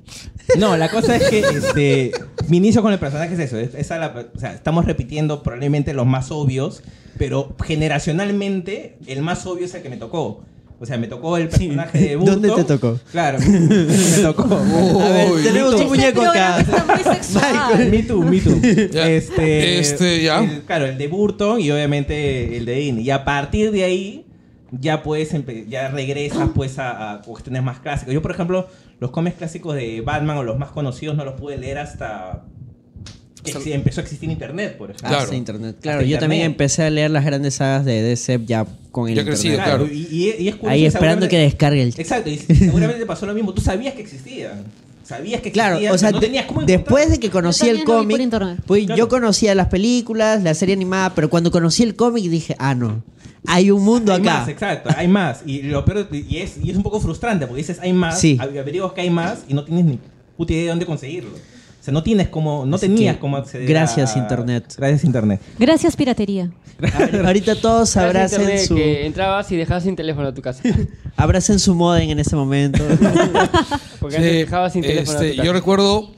No, 0.59 0.77
la 0.77 0.89
cosa 0.91 1.17
es 1.17 1.25
que 1.29 1.41
este, 1.41 2.13
mi 2.49 2.57
inicio 2.59 2.83
con 2.83 2.93
el 2.93 2.99
personaje 2.99 3.35
es 3.35 3.41
eso. 3.41 3.59
es- 3.59 3.75
esa 3.75 3.99
la- 3.99 4.27
o 4.35 4.39
sea, 4.39 4.53
estamos 4.53 4.85
repitiendo 4.85 5.43
probablemente 5.43 5.93
los 5.95 6.07
más 6.07 6.31
obvios, 6.31 6.83
pero 7.19 7.55
generacionalmente 7.65 8.97
el 9.07 9.23
más 9.23 9.47
obvio 9.47 9.67
es 9.67 9.75
el 9.75 9.83
que 9.83 9.89
me 9.91 9.97
tocó. 9.97 10.43
O 10.83 10.87
sea, 10.87 10.97
me 10.97 11.09
tocó 11.09 11.37
el 11.37 11.49
personaje 11.49 11.99
de 11.99 12.17
Burton. 12.17 12.41
¿Dónde 12.41 12.63
te 12.63 12.65
tocó? 12.65 12.99
Claro, 13.13 13.39
me 13.39 14.23
tocó. 14.23 14.45
A 15.05 15.09
ver, 15.11 15.31
Uy, 15.31 15.43
tenemos 15.43 15.75
un 15.75 15.89
muñeco 15.89 16.23
acá. 16.23 16.65
Sexual. 17.05 17.91
Me 17.91 18.03
too, 18.03 18.23
me 18.23 18.41
too. 18.41 18.59
Ya. 18.91 19.07
Este, 19.11 19.79
Este, 19.79 20.23
ya. 20.23 20.43
el- 20.43 20.63
claro, 20.63 20.87
el 20.87 20.97
de 20.97 21.07
Burton 21.09 21.61
y 21.61 21.71
obviamente 21.71 22.57
el 22.57 22.65
de 22.65 22.75
Disney. 22.77 23.05
Y 23.05 23.11
a 23.11 23.25
partir 23.27 23.71
de 23.73 23.85
ahí 23.85 24.25
ya 24.73 25.03
puedes 25.03 25.35
ya 25.69 25.89
regresas 25.89 26.49
pues 26.55 26.79
a, 26.79 27.13
a 27.15 27.23
cuestiones 27.23 27.63
más 27.63 27.81
clásicas. 27.81 28.13
Yo, 28.15 28.23
por 28.23 28.31
ejemplo, 28.31 28.69
los 29.01 29.11
cómics 29.11 29.37
clásicos 29.37 29.75
de 29.75 30.01
Batman 30.01 30.37
o 30.39 30.43
los 30.43 30.59
más 30.59 30.71
conocidos 30.71 31.17
no 31.17 31.25
los 31.25 31.41
pude 31.41 31.57
leer 31.59 31.79
hasta 31.79 32.45
que 33.43 33.75
empezó 33.75 34.01
a 34.01 34.05
existir 34.05 34.31
internet, 34.31 34.77
por 34.77 34.91
ejemplo. 34.91 35.09
Claro. 35.09 35.25
Hasta 35.25 35.35
internet. 35.37 35.77
Claro, 35.81 36.01
Hasta 36.01 36.11
yo 36.11 36.19
también 36.19 36.43
empecé 36.43 36.83
a 36.85 36.91
leer 36.91 37.11
las 37.11 37.25
grandes 37.25 37.55
sagas 37.55 37.85
de 37.87 38.03
DC 38.03 38.41
ya 38.45 38.67
con 38.93 39.09
el 39.09 39.15
Ya 39.15 39.23
internet. 39.23 39.41
crecido, 39.41 39.63
claro. 39.65 39.87
Y, 39.91 40.07
y- 40.11 40.43
y 40.45 40.49
es 40.49 40.55
curioso, 40.57 40.69
Ahí 40.69 40.85
esperando 40.85 41.27
que 41.29 41.39
descargue 41.39 41.83
el... 41.83 41.95
Exacto, 41.97 42.29
y 42.29 42.37
seguramente 42.39 43.01
te 43.01 43.07
pasó 43.07 43.25
lo 43.27 43.33
mismo. 43.35 43.55
Tú 43.55 43.63
sabías 43.63 43.95
que 43.95 44.03
existían. 44.03 44.65
Sabías 45.11 45.41
que 45.43 45.49
existían. 45.51 45.79
Claro, 45.81 45.95
o 45.95 45.99
sea, 45.99 46.11
no 46.13 46.21
tenías 46.21 46.47
cómo 46.47 46.63
después 46.63 47.11
de 47.11 47.19
que 47.21 47.31
conocí 47.31 47.69
el 47.69 47.85
cómic, 47.85 48.31
pues 48.67 48.87
Claro. 48.87 48.99
yo 48.99 49.09
conocía 49.09 49.55
las 49.55 49.67
películas, 49.69 50.43
la 50.43 50.55
serie 50.55 50.75
animada, 50.75 51.15
pero 51.15 51.29
cuando 51.29 51.51
conocí 51.51 51.83
el 51.83 51.95
cómic 51.97 52.25
dije, 52.25 52.57
ah, 52.59 52.75
no, 52.75 53.03
hay 53.47 53.71
un 53.71 53.83
mundo 53.85 54.13
Hay 54.13 54.21
acá. 54.21 54.39
más, 54.41 54.49
exacto, 54.49 54.91
hay 54.97 55.09
más. 55.09 55.43
Y 55.47 55.63
lo 55.63 55.85
peor, 55.85 56.09
y 56.13 56.39
es, 56.39 56.57
y 56.63 56.71
es 56.71 56.77
un 56.77 56.83
poco 56.83 57.01
frustrante 57.01 57.47
porque 57.47 57.59
dices 57.63 57.79
hay 57.81 57.93
más, 57.93 58.21
Sí. 58.21 58.39
averiguas 58.41 58.93
que 58.93 59.01
hay 59.03 59.11
más 59.11 59.41
y 59.49 59.55
no 59.55 59.65
tienes 59.65 59.85
ni 59.85 59.99
puta 60.37 60.53
idea 60.53 60.63
de 60.65 60.69
dónde 60.71 60.87
conseguirlo. 60.87 61.31
O 61.81 61.83
sea, 61.83 61.95
no 61.95 62.03
tienes 62.03 62.29
como, 62.29 62.67
no 62.67 62.77
Así 62.77 62.87
tenías 62.89 63.15
que, 63.15 63.21
cómo 63.21 63.39
acceder 63.39 63.67
gracias, 63.67 64.15
a- 64.15 64.19
internet. 64.19 64.75
Gracias 64.77 65.03
internet. 65.05 65.41
Gracias, 65.59 65.97
piratería. 65.97 66.51
Ahorita 67.25 67.55
todos 67.57 67.95
Gracias 67.95 67.97
abracen 67.97 68.41
internet 68.43 68.67
su, 68.69 68.75
que 68.75 69.07
entrabas 69.07 69.51
y 69.51 69.57
dejabas 69.57 69.83
sin 69.85 69.97
teléfono 69.97 70.29
a 70.29 70.35
tu 70.35 70.43
casa. 70.43 70.63
abracen 71.17 71.59
su 71.59 71.75
modem 71.75 72.11
en 72.11 72.19
ese 72.21 72.37
momento. 72.37 72.83
Porque 74.01 74.17
Sí, 74.17 74.23
antes 74.23 74.37
dejabas 74.41 74.73
sin 74.75 74.83
teléfono 74.83 75.19
a 75.19 75.23
este, 75.23 75.31
tu 75.31 75.37
casa. 75.37 75.47
yo 75.47 75.53
recuerdo 75.55 76.11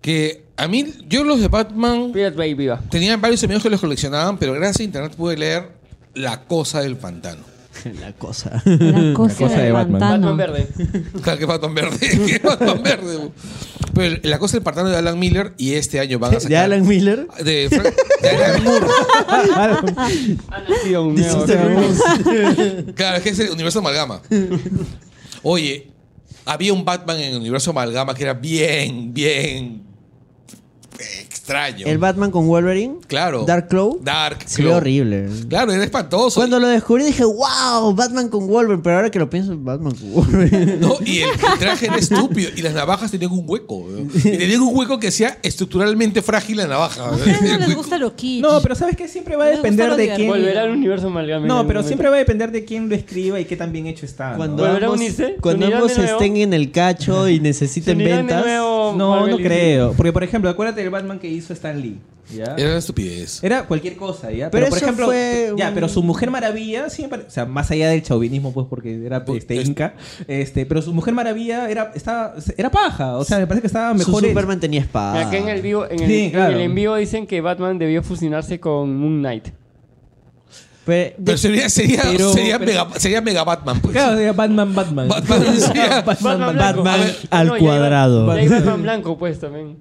que 0.00 0.44
a 0.56 0.68
mí, 0.68 0.86
yo 1.08 1.22
los 1.24 1.40
de 1.40 1.48
Batman 1.48 2.12
Pirate 2.12 2.36
Bay 2.36 2.54
viva. 2.54 2.80
tenían 2.90 3.20
varios 3.20 3.42
amigos 3.44 3.62
que 3.62 3.68
los 3.70 3.80
coleccionaban, 3.80 4.38
pero 4.38 4.52
gracias 4.54 4.80
a 4.80 4.82
internet 4.84 5.14
pude 5.16 5.36
leer 5.36 5.68
La 6.14 6.44
Cosa 6.44 6.80
del 6.80 6.96
Pantano. 6.96 7.42
la 8.00 8.12
cosa. 8.12 8.62
La 8.64 9.14
cosa, 9.14 9.36
cosa 9.36 9.60
de 9.60 9.72
Batman. 9.72 10.36
verde. 10.36 10.68
Claro, 11.22 11.38
que 11.38 11.46
Batman 11.46 11.74
Verde. 11.74 11.98
que 12.26 12.38
Batman 12.38 12.82
Verde. 12.82 13.30
Pero 13.94 14.16
La 14.24 14.38
Cosa 14.38 14.56
del 14.58 14.62
Pantano 14.62 14.88
de 14.90 14.96
Alan 14.96 15.18
Miller 15.18 15.54
y 15.56 15.72
este 15.74 16.00
año 16.00 16.18
van 16.18 16.32
a 16.34 16.40
sacar... 16.40 16.48
¿De 16.50 16.56
Alan 16.58 16.86
Miller? 16.86 17.26
De, 17.42 17.68
Frank- 17.70 17.94
de 18.20 18.28
Alan 18.28 18.64
Moore. 18.64 18.86
Claro, 22.94 23.16
es 23.16 23.22
que 23.22 23.28
es 23.30 23.38
el 23.38 23.50
universo 23.50 23.78
amalgama. 23.78 24.20
Oye, 25.42 25.88
había 26.44 26.72
un 26.72 26.84
Batman 26.84 27.18
en 27.20 27.30
el 27.34 27.36
universo 27.40 27.70
amalgama 27.70 28.14
que 28.14 28.22
era 28.24 28.34
bien, 28.34 29.14
bien 29.14 29.82
extraño. 31.46 31.86
El 31.86 31.98
Batman 31.98 32.30
con 32.32 32.46
Wolverine. 32.48 32.96
Claro. 33.06 33.44
Dark 33.44 33.68
Claw. 33.68 34.00
Dark 34.02 34.38
Se 34.46 34.62
ve 34.62 34.68
Claw. 34.68 34.78
horrible. 34.78 35.28
Claro, 35.48 35.72
era 35.72 35.84
espantoso. 35.84 36.40
Cuando 36.40 36.58
lo 36.58 36.66
descubrí 36.66 37.04
dije, 37.04 37.24
wow, 37.24 37.94
Batman 37.94 38.28
con 38.28 38.48
Wolverine. 38.48 38.82
Pero 38.82 38.96
ahora 38.96 39.10
que 39.10 39.18
lo 39.18 39.30
pienso, 39.30 39.56
Batman 39.56 39.94
con 39.94 40.12
Wolverine. 40.12 40.76
No, 40.86 40.96
y 41.04 41.18
el, 41.18 41.30
el 41.30 41.58
traje 41.58 41.86
era 41.86 41.96
estúpido. 41.96 42.50
Y 42.56 42.62
las 42.62 42.74
navajas 42.74 43.10
tenían 43.10 43.32
un 43.32 43.44
hueco. 43.46 43.86
¿no? 43.88 44.00
Y 44.14 44.36
tenían 44.36 44.60
un 44.62 44.76
hueco 44.76 44.98
que 44.98 45.08
hacía 45.08 45.38
estructuralmente 45.42 46.20
frágil 46.22 46.56
la 46.58 46.66
navaja. 46.66 47.06
A 47.06 47.12
ustedes 47.12 47.42
no 47.42 47.66
les 47.66 47.76
gusta 47.76 47.98
lo 47.98 48.14
kitsch. 48.14 48.42
No, 48.42 48.60
pero 48.60 48.74
sabes 48.74 48.96
que 48.96 49.08
siempre 49.08 49.36
va 49.36 49.44
a 49.44 49.48
depender 49.48 49.94
de 49.94 50.14
quién. 50.14 50.28
Volverá 50.28 50.62
al 50.62 50.70
universo 50.70 51.06
amalgama. 51.06 51.42
en 51.42 51.48
No, 51.48 51.66
pero 51.66 51.82
siempre 51.82 52.08
va 52.08 52.16
a 52.16 52.18
depender 52.18 52.50
de 52.50 52.64
quién 52.64 52.88
lo 52.88 52.94
escriba 52.94 53.38
y 53.40 53.44
qué 53.44 53.56
tan 53.56 53.72
bien 53.72 53.86
hecho 53.86 54.04
está. 54.04 54.32
¿no? 54.32 54.36
Cuando 54.38 54.64
¿Volverá 54.64 54.86
a 54.86 54.90
ambos, 54.90 55.00
unirse? 55.00 55.26
¿Se 55.26 55.34
cuando 55.36 55.66
ambos 55.66 55.96
estén 55.96 56.36
en 56.38 56.52
el 56.52 56.72
cacho 56.72 57.28
y 57.28 57.36
¿Se 57.36 57.42
necesiten 57.42 57.98
ventas. 57.98 58.44
No, 58.96 59.26
no 59.26 59.36
creo. 59.36 59.92
Porque, 59.92 60.12
por 60.12 60.24
ejemplo, 60.24 60.50
acuérdate 60.50 60.80
del 60.80 60.90
Batman 60.90 61.18
que 61.18 61.35
hizo 61.36 61.52
Stan 61.52 61.80
Lee. 61.80 62.00
¿ya? 62.34 62.56
Era 62.56 62.70
una 62.70 62.78
estupidez. 62.78 63.42
Era 63.44 63.62
cualquier 63.68 63.94
cosa, 63.96 64.32
¿ya? 64.32 64.50
Pero 64.50 64.66
por 64.66 64.76
eso 64.78 64.84
ejemplo, 64.84 65.06
fue 65.06 65.52
ya, 65.56 65.68
un- 65.68 65.74
pero 65.74 65.88
su 65.88 66.02
Mujer 66.02 66.28
Maravilla, 66.32 66.90
sí 66.90 67.02
me 67.02 67.08
pare- 67.08 67.22
o 67.28 67.30
sea, 67.30 67.46
más 67.46 67.70
allá 67.70 67.88
del 67.90 68.02
chauvinismo, 68.02 68.52
pues, 68.52 68.66
porque 68.68 69.06
era 69.06 69.24
este, 69.28 69.60
es- 69.60 69.68
inca, 69.68 69.94
este, 70.26 70.66
pero 70.66 70.82
su 70.82 70.92
Mujer 70.92 71.14
Maravilla 71.14 71.70
era, 71.70 71.92
estaba, 71.94 72.34
era 72.56 72.68
paja, 72.68 73.16
o 73.16 73.24
sea, 73.24 73.38
me 73.38 73.46
parece 73.46 73.60
que 73.60 73.66
estaba 73.68 73.92
Su 73.92 73.98
mejor 73.98 74.24
hecho. 74.24 74.30
Superman 74.32 74.58
tenía 74.58 74.80
espada. 74.80 75.28
Acá 75.28 75.36
en 75.36 75.48
el 75.48 75.62
vivo, 75.62 75.86
en 75.88 76.00
el, 76.02 76.08
Sí, 76.10 76.30
claro. 76.32 76.50
en 76.50 76.56
el 76.58 76.62
en 76.64 76.74
vivo 76.74 76.96
dicen 76.96 77.28
que 77.28 77.40
Batman 77.40 77.78
debió 77.78 78.02
fusionarse 78.02 78.58
con 78.58 78.96
Moon 78.96 79.20
Knight. 79.20 79.48
Pero, 80.84 81.10
de- 81.10 81.22
Pero 81.24 81.38
sería, 81.38 81.68
sería, 81.68 82.02
Pero- 82.12 82.32
sería, 82.32 82.58
pero- 82.58 82.70
mega, 82.86 82.98
sería 83.00 83.20
Mega 83.20 83.42
Batman. 83.44 83.80
Pues. 83.80 83.92
Claro, 83.92 84.14
sería 84.16 84.32
Batman, 84.32 84.74
Batman. 84.74 85.08
Batman 85.08 85.60
sería- 85.60 86.00
Batman. 86.06 86.40
Batman 86.56 86.84
ver, 87.00 87.16
al 87.30 87.46
no, 87.48 87.56
ya 87.56 87.62
iba- 87.62 87.68
cuadrado. 87.76 88.34
ya 88.36 88.42
iba 88.42 88.56
Batman 88.56 88.82
blanco, 88.82 89.18
pues 89.18 89.38
también. 89.40 89.76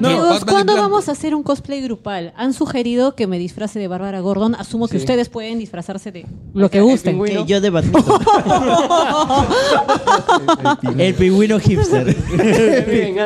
No, 0.00 0.08
Amigos, 0.08 0.28
Batman 0.40 0.54
¿cuándo 0.54 0.76
vamos 0.76 1.08
a 1.08 1.12
hacer 1.12 1.34
un 1.34 1.42
cosplay 1.42 1.80
grupal? 1.80 2.32
Han 2.36 2.52
sugerido 2.52 3.14
que 3.14 3.26
me 3.26 3.38
disfrace 3.38 3.78
de 3.78 3.88
Bárbara 3.88 4.20
Gordon. 4.20 4.54
Asumo 4.56 4.88
que 4.88 4.98
Sí. 4.98 5.04
ustedes 5.04 5.28
pueden 5.28 5.58
disfrazarse 5.58 6.10
de 6.10 6.26
lo 6.52 6.70
que 6.70 6.80
gusten. 6.80 7.18
yo 7.46 7.60
de 7.60 7.70
Batmito. 7.70 8.18
El 10.98 11.14
pingüino 11.14 11.58
hipster. 11.60 12.14
Bien. 12.86 13.16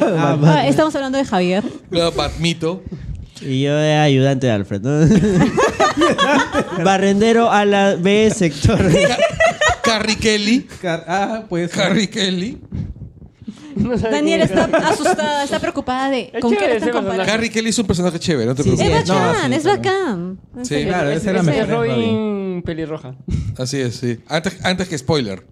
Ah, 0.00 0.38
Ah, 0.44 0.68
estamos 0.68 0.94
hablando 0.94 1.18
de 1.18 1.24
Javier. 1.24 1.64
Claro, 1.90 2.12
Batmito. 2.12 2.82
Y 3.40 3.62
yo 3.62 3.74
de 3.74 3.94
ayudante 3.94 4.46
de 4.46 4.52
Alfred. 4.52 4.80
¿no? 4.82 5.08
Barrendero 6.84 7.50
a 7.50 7.64
la 7.64 7.96
B 7.96 8.30
sector. 8.34 8.78
Carrie 9.82 10.16
Kelly. 10.16 10.66
Car- 10.80 11.04
ah, 11.08 11.42
pues. 11.48 11.70
Carrie 11.72 12.08
Kelly. 12.08 12.58
No 13.76 13.96
sabe 13.98 14.14
Daniel 14.16 14.40
está 14.42 14.64
es. 14.64 14.84
asustada, 14.84 15.44
está 15.44 15.60
preocupada 15.60 16.10
de 16.10 16.30
Es 16.32 16.40
con 16.40 16.50
qué 16.50 16.56
chévere 16.56 16.72
le 16.74 16.76
están 16.76 16.76
ese 16.76 16.80
personaje. 16.86 16.92
comparando. 16.92 17.24
Carrie 17.32 17.50
Kelly 17.50 17.68
es 17.70 17.78
un 17.78 17.86
personaje 17.86 18.18
chévere, 18.18 18.46
no 18.46 18.54
te 18.54 18.62
Sí, 18.62 18.70
preocupes. 18.70 19.02
Es 19.02 19.08
no, 19.08 19.14
bacán, 19.14 19.50
sí, 19.50 19.56
es 19.58 19.64
bacán. 19.64 20.38
Sí, 20.62 20.84
Claro, 20.84 21.10
Es- 21.10 21.16
esa 21.22 21.30
era 21.30 21.40
es- 21.40 21.46
mejor. 21.46 21.62
es 21.62 21.68
Robin 21.70 22.62
pelirroja. 22.64 23.14
Así 23.58 23.80
es, 23.80 23.96
sí. 23.96 24.18
Antes, 24.28 24.58
antes 24.64 24.88
que 24.88 24.96
spoiler. 24.98 25.44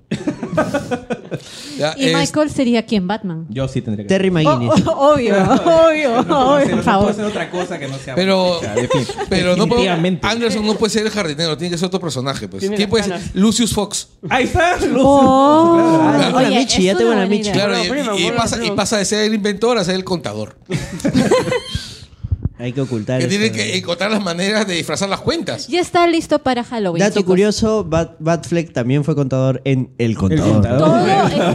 Ya, 1.78 1.94
Y 1.98 2.06
es- 2.10 2.14
Michael 2.16 2.50
sería 2.50 2.86
quien 2.86 3.08
Batman. 3.08 3.46
Yo 3.48 3.66
sí 3.66 3.82
tendría 3.82 4.04
que 4.04 4.08
Terry 4.08 4.30
McGuinness. 4.30 4.86
oh, 4.86 5.12
obvio, 5.14 5.34
obvio, 5.64 6.14
obvio, 6.14 6.14
por 6.14 6.26
no 6.26 6.56
puedo 6.70 6.82
favor. 6.84 7.10
hacer 7.10 7.24
otra 7.24 7.50
cosa 7.50 7.78
que 7.80 7.88
no 7.88 7.98
sea. 7.98 8.14
Pero, 8.14 8.60
pero 9.28 9.56
no 9.56 9.66
puedo. 9.66 9.82
Anderson 10.22 10.64
no 10.64 10.74
puede 10.76 10.90
ser 10.92 11.04
el 11.06 11.10
jardinero, 11.10 11.56
tiene 11.58 11.72
que 11.72 11.78
ser 11.78 11.86
otro 11.88 11.98
personaje. 12.00 12.46
Pues. 12.46 12.60
Tiene 12.60 12.76
¿Quién 12.76 12.88
las 12.88 12.90
puede 12.90 13.04
ser? 13.20 13.30
Lucius 13.34 13.72
Fox. 13.74 14.08
Ahí 14.30 14.44
está. 14.44 14.76
Oh, 14.96 15.76
Ah, 15.80 16.16
ya 16.18 16.26
tengo 16.26 16.40
la 16.40 16.48
oye, 16.48 16.58
Michi, 16.58 16.78
es 16.78 16.84
ya 16.84 16.96
tengo 16.96 17.10
una 17.10 17.20
la 17.20 17.26
buena 17.26 17.36
Michi. 17.36 17.50
idea. 17.50 17.52
Claro, 17.66 17.72
Bueno, 17.72 17.84
y- 17.84 17.88
primo, 17.90 18.16
y, 18.18 18.22
bueno, 18.22 18.36
pasa, 18.36 18.56
y 18.56 18.60
primo. 18.60 18.76
pasa 18.76 18.96
de 18.98 19.04
ser 19.04 19.20
el 19.24 19.34
inventor 19.34 19.76
a 19.78 19.84
ser 19.84 19.96
el 19.96 20.04
contador. 20.04 20.56
Hay 22.64 22.72
que 22.72 22.80
ocultar 22.80 23.18
Que 23.18 23.24
eso. 23.26 23.30
tiene 23.30 23.52
que 23.52 23.76
encontrar 23.76 24.10
las 24.10 24.22
maneras 24.22 24.66
de 24.66 24.72
disfrazar 24.74 25.08
las 25.10 25.20
cuentas. 25.20 25.68
Ya 25.68 25.80
está 25.80 26.06
listo 26.06 26.38
para 26.38 26.64
Halloween. 26.64 27.00
Dato 27.00 27.20
chicos. 27.20 27.24
curioso, 27.30 27.84
Bat, 27.84 28.12
Batfleck 28.20 28.72
también 28.72 29.04
fue 29.04 29.14
contador 29.14 29.60
en 29.64 29.90
El 29.98 30.16
Contador. 30.16 30.52
Contador. 30.54 30.78
Todo 30.78 30.98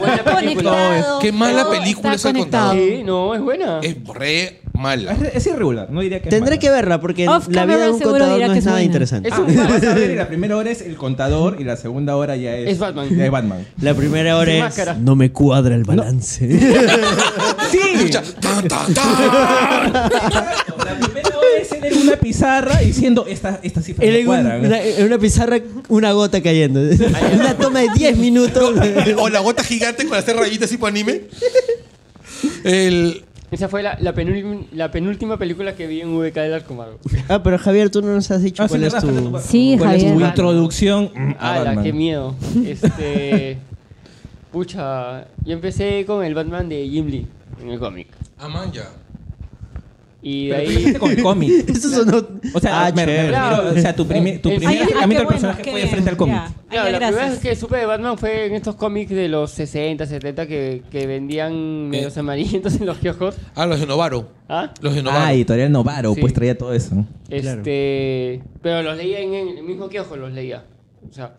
está 0.06 0.36
conectado. 0.36 1.20
Qué 1.20 1.32
mala 1.32 1.64
todo 1.64 1.72
película 1.72 2.14
es 2.14 2.24
El 2.26 2.32
conectado. 2.34 2.74
Sí, 2.74 3.02
no, 3.04 3.34
es 3.34 3.42
buena. 3.42 3.80
Es 3.82 3.96
re 4.14 4.62
mala. 4.74 5.12
Es, 5.14 5.36
es 5.36 5.48
irregular, 5.48 5.90
no 5.92 6.00
diría 6.02 6.22
que 6.22 6.30
Tendré 6.30 6.58
que 6.60 6.70
verla 6.70 7.02
porque 7.02 7.28
Off 7.28 7.48
la 7.50 7.66
vida 7.66 7.78
de 7.80 7.90
un 7.90 8.00
contador 8.00 8.40
no 8.40 8.52
es 8.54 8.58
es 8.60 8.66
nada 8.66 8.78
buena. 8.78 8.86
interesante. 8.86 9.30
Es 9.30 9.38
un 9.38 9.60
Ah, 9.60 9.68
vas 9.68 9.84
a 9.84 9.94
ver, 9.96 10.12
y 10.12 10.16
la 10.16 10.28
primera 10.28 10.56
hora 10.56 10.70
es 10.70 10.82
el 10.82 10.96
contador 10.96 11.58
y 11.60 11.64
la 11.66 11.76
segunda 11.76 12.16
hora 12.16 12.36
ya 12.38 12.56
es. 12.56 12.70
Es 12.70 12.80
Batman. 12.80 13.10
ya 13.18 13.26
es 13.26 13.32
Batman. 13.32 13.66
La 13.82 13.94
primera 13.96 14.38
hora 14.38 14.54
es 14.54 14.60
máscara. 14.62 14.94
no 14.94 15.16
me 15.16 15.32
cuadra 15.32 15.74
el 15.76 15.84
balance. 15.86 16.48
¡Sí! 17.72 17.80
Primera 20.96 21.30
hora 21.38 21.48
es 21.62 21.72
él 21.72 21.86
en 21.86 21.98
una 22.08 22.16
pizarra 22.18 22.78
diciendo 22.80 23.26
esta, 23.28 23.60
esta 23.64 23.82
cifra 23.82 24.06
Él 24.06 24.22
no 24.22 24.28
cuadran. 24.28 24.66
una, 24.66 24.82
en 24.82 25.06
una 25.06 25.18
pizarra, 25.18 25.60
una 25.88 26.12
gota 26.14 26.42
cayendo. 26.42 26.80
una 27.34 27.56
toma 27.58 27.82
de 27.82 27.90
10 27.96 28.18
minutos. 28.18 28.76
o 29.18 29.30
la 29.30 29.40
gota 29.40 29.64
gigante 29.64 30.06
con 30.08 30.18
hacer 30.18 30.36
rayitas 30.36 30.70
tipo 30.70 30.86
anime. 30.88 31.22
El, 32.64 33.24
Esa 33.52 33.68
fue 33.68 33.82
la, 33.84 33.98
la, 34.00 34.14
penúltima, 34.14 34.62
la 34.74 34.92
penúltima 34.92 35.38
película 35.38 35.76
que 35.76 35.88
vi 35.88 36.02
en 36.02 36.16
VK 36.18 36.36
del 36.36 36.54
Arcomago. 36.54 37.00
ah, 37.28 37.42
pero 37.44 37.58
Javier, 37.58 37.90
tú 37.90 38.02
no 38.02 38.14
nos 38.14 38.30
has 38.32 38.42
dicho 38.44 38.64
Ah, 38.64 38.68
sí, 38.68 38.74
cuál 38.78 38.84
es 38.86 38.96
tu... 38.98 39.40
Sí, 39.46 39.76
¿Cuál 39.78 39.96
es. 39.96 40.04
Tu 40.14 40.20
introducción 40.20 41.12
Ah, 41.40 41.76
qué 41.84 41.92
miedo. 41.94 42.36
Este. 42.66 43.58
Pucha, 44.52 45.26
yo 45.46 45.54
empecé 45.54 46.06
con 46.08 46.24
el 46.26 46.34
Batman 46.34 46.68
de 46.70 46.88
Jim 46.90 47.08
Lee 47.08 47.28
en 47.62 47.70
el 47.70 47.80
cómic. 47.80 48.08
ah, 48.40 48.48
man, 48.48 48.72
ya. 48.72 48.90
Y 50.22 50.48
de 50.50 50.56
Pero 50.56 50.70
ahí. 50.70 50.94
con 50.96 51.12
el 51.12 51.24
cómic. 51.24 51.70
Eso 51.70 51.90
sonó... 51.90 52.28
O 52.54 52.60
sea, 52.60 52.88
Ah, 52.88 52.92
me, 52.92 53.06
me 53.06 53.06
chévere. 53.06 53.32
refiero, 53.32 53.70
o 53.70 53.74
sea, 53.82 53.96
tu, 53.96 54.06
prime- 54.06 54.40
tu 54.40 54.50
primer 54.50 54.68
ah, 54.80 54.84
acercamiento 54.84 55.22
al 55.22 55.26
bueno, 55.26 55.30
personaje 55.30 55.64
fue 55.64 55.74
bien, 55.76 55.90
frente 55.90 56.10
al 56.10 56.18
cómic. 56.18 56.36
ya. 56.36 56.54
Claro, 56.70 56.92
la 56.92 56.98
primera 56.98 57.12
gracias. 57.12 57.30
vez 57.32 57.40
que 57.40 57.56
supe 57.56 57.78
de 57.78 57.86
Batman 57.86 58.18
fue 58.18 58.46
en 58.48 58.54
estos 58.56 58.76
cómics 58.76 59.12
de 59.12 59.30
los 59.30 59.52
60, 59.52 60.06
70 60.06 60.46
que, 60.48 60.84
que 60.92 61.08
vendían 61.08 61.88
medios 61.90 62.18
amarillentos 62.18 62.76
en 62.76 62.86
los 62.86 62.98
kioscos. 62.98 63.36
Ah, 63.56 63.66
los 63.66 63.80
de 63.80 63.88
Novaro. 63.88 64.28
¿Ah? 64.50 64.74
Los 64.82 64.94
de 64.94 65.04
Novaro. 65.04 65.24
Ah, 65.26 65.34
editorial 65.34 65.72
Novaro, 65.72 66.14
Sí. 66.14 66.20
pues 66.22 66.34
traía 66.34 66.58
todo 66.58 66.74
eso. 66.74 67.06
Este, 67.30 68.42
pero 68.62 68.84
los 68.84 68.98
leía 68.98 69.20
en 69.20 69.34
el 69.34 69.64
mismo 69.64 69.90
kiosco, 69.90 70.16
los 70.18 70.32
leía. 70.32 70.64
O 71.10 71.14
sea, 71.14 71.36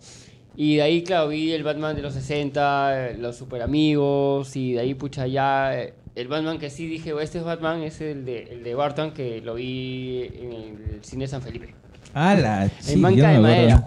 y 0.56 0.76
de 0.76 0.82
ahí, 0.82 1.02
claro, 1.02 1.28
vi 1.28 1.52
el 1.52 1.62
Batman 1.62 1.94
de 1.96 2.02
los 2.02 2.14
60, 2.14 3.10
eh, 3.10 3.16
los 3.18 3.36
super 3.36 3.62
amigos, 3.62 4.56
y 4.56 4.72
de 4.72 4.80
ahí, 4.80 4.94
pucha, 4.94 5.26
ya 5.26 5.78
eh, 5.78 5.94
el 6.20 6.28
Batman 6.28 6.58
que 6.58 6.70
sí 6.70 6.86
dije, 6.86 7.12
"Oh, 7.12 7.20
este 7.20 7.38
es 7.38 7.44
Batman, 7.44 7.82
es 7.82 8.00
el 8.00 8.24
de, 8.24 8.42
el 8.52 8.62
de 8.64 8.74
Barton, 8.74 9.12
que 9.12 9.40
lo 9.40 9.54
vi 9.54 10.22
en 10.40 10.52
el 10.52 10.98
cine 11.02 11.26
San 11.26 11.42
Felipe. 11.42 11.74
Ah, 12.14 12.34
la 12.34 12.68
sí, 12.80 12.94
en 12.94 13.02
banca 13.02 13.30
de 13.30 13.38
madera. 13.38 13.84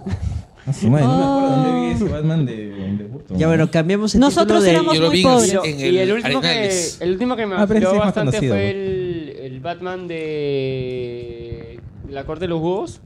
Ah, 0.66 0.72
su 0.72 0.90
madre, 0.90 1.06
no 1.06 1.18
me 1.18 1.24
acuerdo 1.24 1.56
dónde 1.64 1.80
vi 1.88 1.92
ese 1.94 2.04
Batman 2.06 2.46
de, 2.46 2.56
de 2.98 3.04
Burton. 3.04 3.38
Ya 3.38 3.48
bueno, 3.48 3.70
cambiamos 3.70 4.14
el 4.16 4.22
Nosotros 4.22 4.60
título 4.60 4.62
de... 4.64 4.72
éramos 4.72 4.94
Yo 4.96 5.02
lo 5.02 5.08
muy 5.10 5.16
vi 5.18 5.22
en 5.24 5.28
el- 5.28 5.34
pobres. 5.36 5.52
Y, 5.82 5.98
el, 5.98 6.12
último 6.14 6.40
que, 6.42 6.48
Arenales. 6.48 6.98
el 7.02 7.12
último 7.12 7.36
que 7.36 7.46
me 7.46 7.56
Ah, 7.56 7.66
pero 7.68 7.80
ese 7.80 7.88
afectó 7.88 7.94
es 7.94 8.00
más 8.00 8.06
bastante 8.08 8.32
conocido. 8.32 8.56
fue 8.56 8.70
el, 8.72 9.36
el 9.42 9.60
Batman 9.60 10.08
de 10.08 11.80
La 12.10 12.24
Corte 12.26 12.46
de 12.46 12.48
los 12.50 12.62
Búhos 12.62 13.02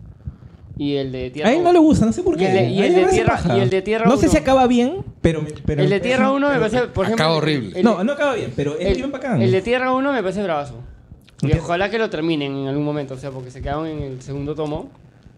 y 0.77 0.95
el 0.95 1.11
de 1.11 1.29
Tierra 1.31 1.49
A 1.49 1.53
él 1.53 1.63
no 1.63 1.73
le 1.73 1.79
gusta, 1.79 2.05
no 2.05 2.13
sé 2.13 2.21
por 2.23 2.35
Y 2.35 2.39
qué. 2.39 2.47
el 2.47 2.53
de- 2.53 2.69
y 2.69 2.79
el 2.81 2.93
de 2.95 3.05
Tierra- 3.07 3.41
y 3.55 3.59
el 3.59 3.69
de 3.69 3.81
Tierra 3.81 4.05
No 4.05 4.17
sé 4.17 4.25
uno. 4.27 4.31
si 4.31 4.37
acaba 4.37 4.67
bien, 4.67 4.97
pero... 5.21 5.43
pero 5.65 5.81
El 5.83 5.89
de 5.89 5.99
Tierra 5.99 6.31
1 6.31 6.49
me 6.49 6.57
parece, 6.59 6.81
por 6.87 7.05
ejemplo... 7.05 7.25
Acaba 7.25 7.37
el- 7.37 7.43
horrible. 7.43 7.79
el- 7.79 7.83
No, 7.83 8.03
no 8.03 8.13
acaba 8.13 8.35
bien, 8.35 8.53
pero 8.55 8.77
es 8.77 8.85
el, 8.87 8.95
bien 8.95 9.11
bacán. 9.11 9.41
el 9.41 9.51
de 9.51 9.61
Tierra 9.61 9.91
1 9.93 10.13
me 10.13 10.21
parece 10.21 10.43
bravazo. 10.43 10.75
Y 11.41 11.51
ojalá 11.57 11.89
que 11.89 11.97
lo 11.99 12.09
terminen 12.09 12.55
en 12.55 12.67
algún 12.67 12.83
momento, 12.85 13.13
o 13.13 13.17
sea, 13.17 13.31
porque 13.31 13.51
se 13.51 13.61
quedaron 13.61 13.87
en 13.87 14.01
el 14.01 14.21
segundo 14.21 14.55
tomo. 14.55 14.89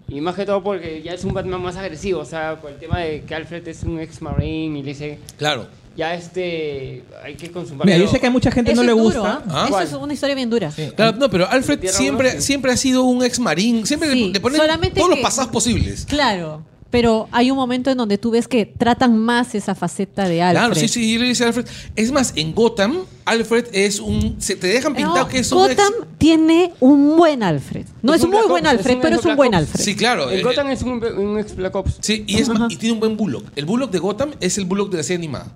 Y 0.07 0.21
más 0.21 0.33
que 0.35 0.45
todo 0.45 0.63
porque 0.63 1.01
ya 1.03 1.13
es 1.13 1.23
un 1.23 1.33
Batman 1.33 1.61
más 1.61 1.75
agresivo, 1.77 2.21
o 2.21 2.25
sea, 2.25 2.55
por 2.59 2.71
el 2.71 2.77
tema 2.77 2.99
de 2.99 3.21
que 3.21 3.35
Alfred 3.35 3.67
es 3.67 3.83
un 3.83 3.99
ex-marine 3.99 4.79
y 4.79 4.81
le 4.81 4.89
dice, 4.89 5.19
Claro. 5.37 5.67
Ya 5.99 6.15
este, 6.15 7.03
hay 7.23 7.35
que 7.35 7.51
consumar. 7.51 7.85
Mira, 7.85 7.97
yo 7.99 8.07
sé 8.07 8.19
que 8.19 8.27
a 8.27 8.31
mucha 8.31 8.49
gente 8.51 8.71
Eso 8.71 8.81
no 8.81 8.85
le 8.87 8.93
es 8.97 9.03
duro, 9.03 9.21
gusta. 9.21 9.43
¿ah? 9.49 9.61
Eso 9.65 9.69
¿Cuál? 9.69 9.87
es 9.87 9.93
una 9.93 10.13
historia 10.13 10.35
bien 10.35 10.49
dura. 10.49 10.71
Claro, 10.95 11.17
no, 11.17 11.29
pero 11.29 11.47
Alfred 11.49 11.77
Tierra 11.79 11.97
siempre, 11.97 12.41
siempre 12.41 12.71
ha 12.71 12.77
sido 12.77 13.03
un 13.03 13.23
ex 13.23 13.39
marín. 13.39 13.85
Siempre 13.85 14.11
Sí, 14.13 14.31
le 14.33 14.39
ponen 14.39 14.59
solamente 14.59 14.95
todos 14.95 15.09
los 15.09 15.17
que- 15.19 15.23
pasados 15.23 15.51
posibles. 15.51 16.05
Claro, 16.07 16.63
pero 16.89 17.27
hay 17.31 17.51
un 17.51 17.57
momento 17.57 17.91
en 17.91 17.97
donde 17.97 18.17
tú 18.17 18.31
ves 18.31 18.47
que 18.47 18.65
tratan 18.65 19.15
más 19.17 19.53
esa 19.53 19.75
faceta 19.75 20.27
de 20.27 20.41
Alfred. 20.41 20.59
Claro, 20.59 20.75
sí, 20.75 20.87
sí, 20.87 21.13
yo 21.13 21.19
le 21.19 21.27
dice 21.27 21.43
Alfred. 21.43 21.67
Es 21.95 22.11
más, 22.11 22.33
en 22.35 22.55
Gotham, 22.55 22.99
Alfred 23.25 23.65
es 23.73 23.99
un. 23.99 24.37
Se 24.39 24.55
te 24.55 24.65
dejan 24.67 24.95
pintado 24.95 25.17
No, 25.19 25.27
que 25.27 25.37
es 25.37 25.51
un 25.51 25.69
ex- 25.69 25.75
Gotham 25.77 25.93
tiene 26.17 26.73
un 26.79 27.15
buen 27.15 27.43
Alfred. 27.43 27.85
No 28.01 28.13
Es 28.15 28.21
es, 28.21 28.23
un 28.25 28.29
un 28.29 28.31
muy 28.31 28.39
Black 28.39 28.49
buen 28.49 28.65
Ops, 28.65 28.73
Alfred, 28.77 28.95
un 28.95 29.01
pero 29.01 29.15
es 29.17 29.19
un 29.21 29.25
Black 29.25 29.37
buen 29.37 29.53
Ops. 29.53 29.61
Alfred. 29.61 29.83
Sí, 29.85 29.95
claro. 29.95 30.29
El 30.31 30.39
eh, 30.39 30.43
Gotham 30.43 30.67
es 30.71 30.81
un, 30.81 31.03
un 31.03 31.37
ex 31.37 31.55
Black 31.55 31.75
Ops. 31.75 31.97
Sí, 31.99 32.23
y, 32.25 32.39
es 32.39 32.49
más, 32.49 32.71
y 32.73 32.77
tiene 32.77 32.93
un 32.93 32.99
buen 32.99 33.15
Bullock. 33.15 33.45
El 33.55 33.65
Bullock 33.65 33.91
de 33.91 33.99
Gotham 33.99 34.31
es 34.39 34.57
el 34.57 34.65
Bullock 34.65 34.89
de 34.89 34.97
la 34.97 35.03
serie 35.03 35.17
animada. 35.17 35.51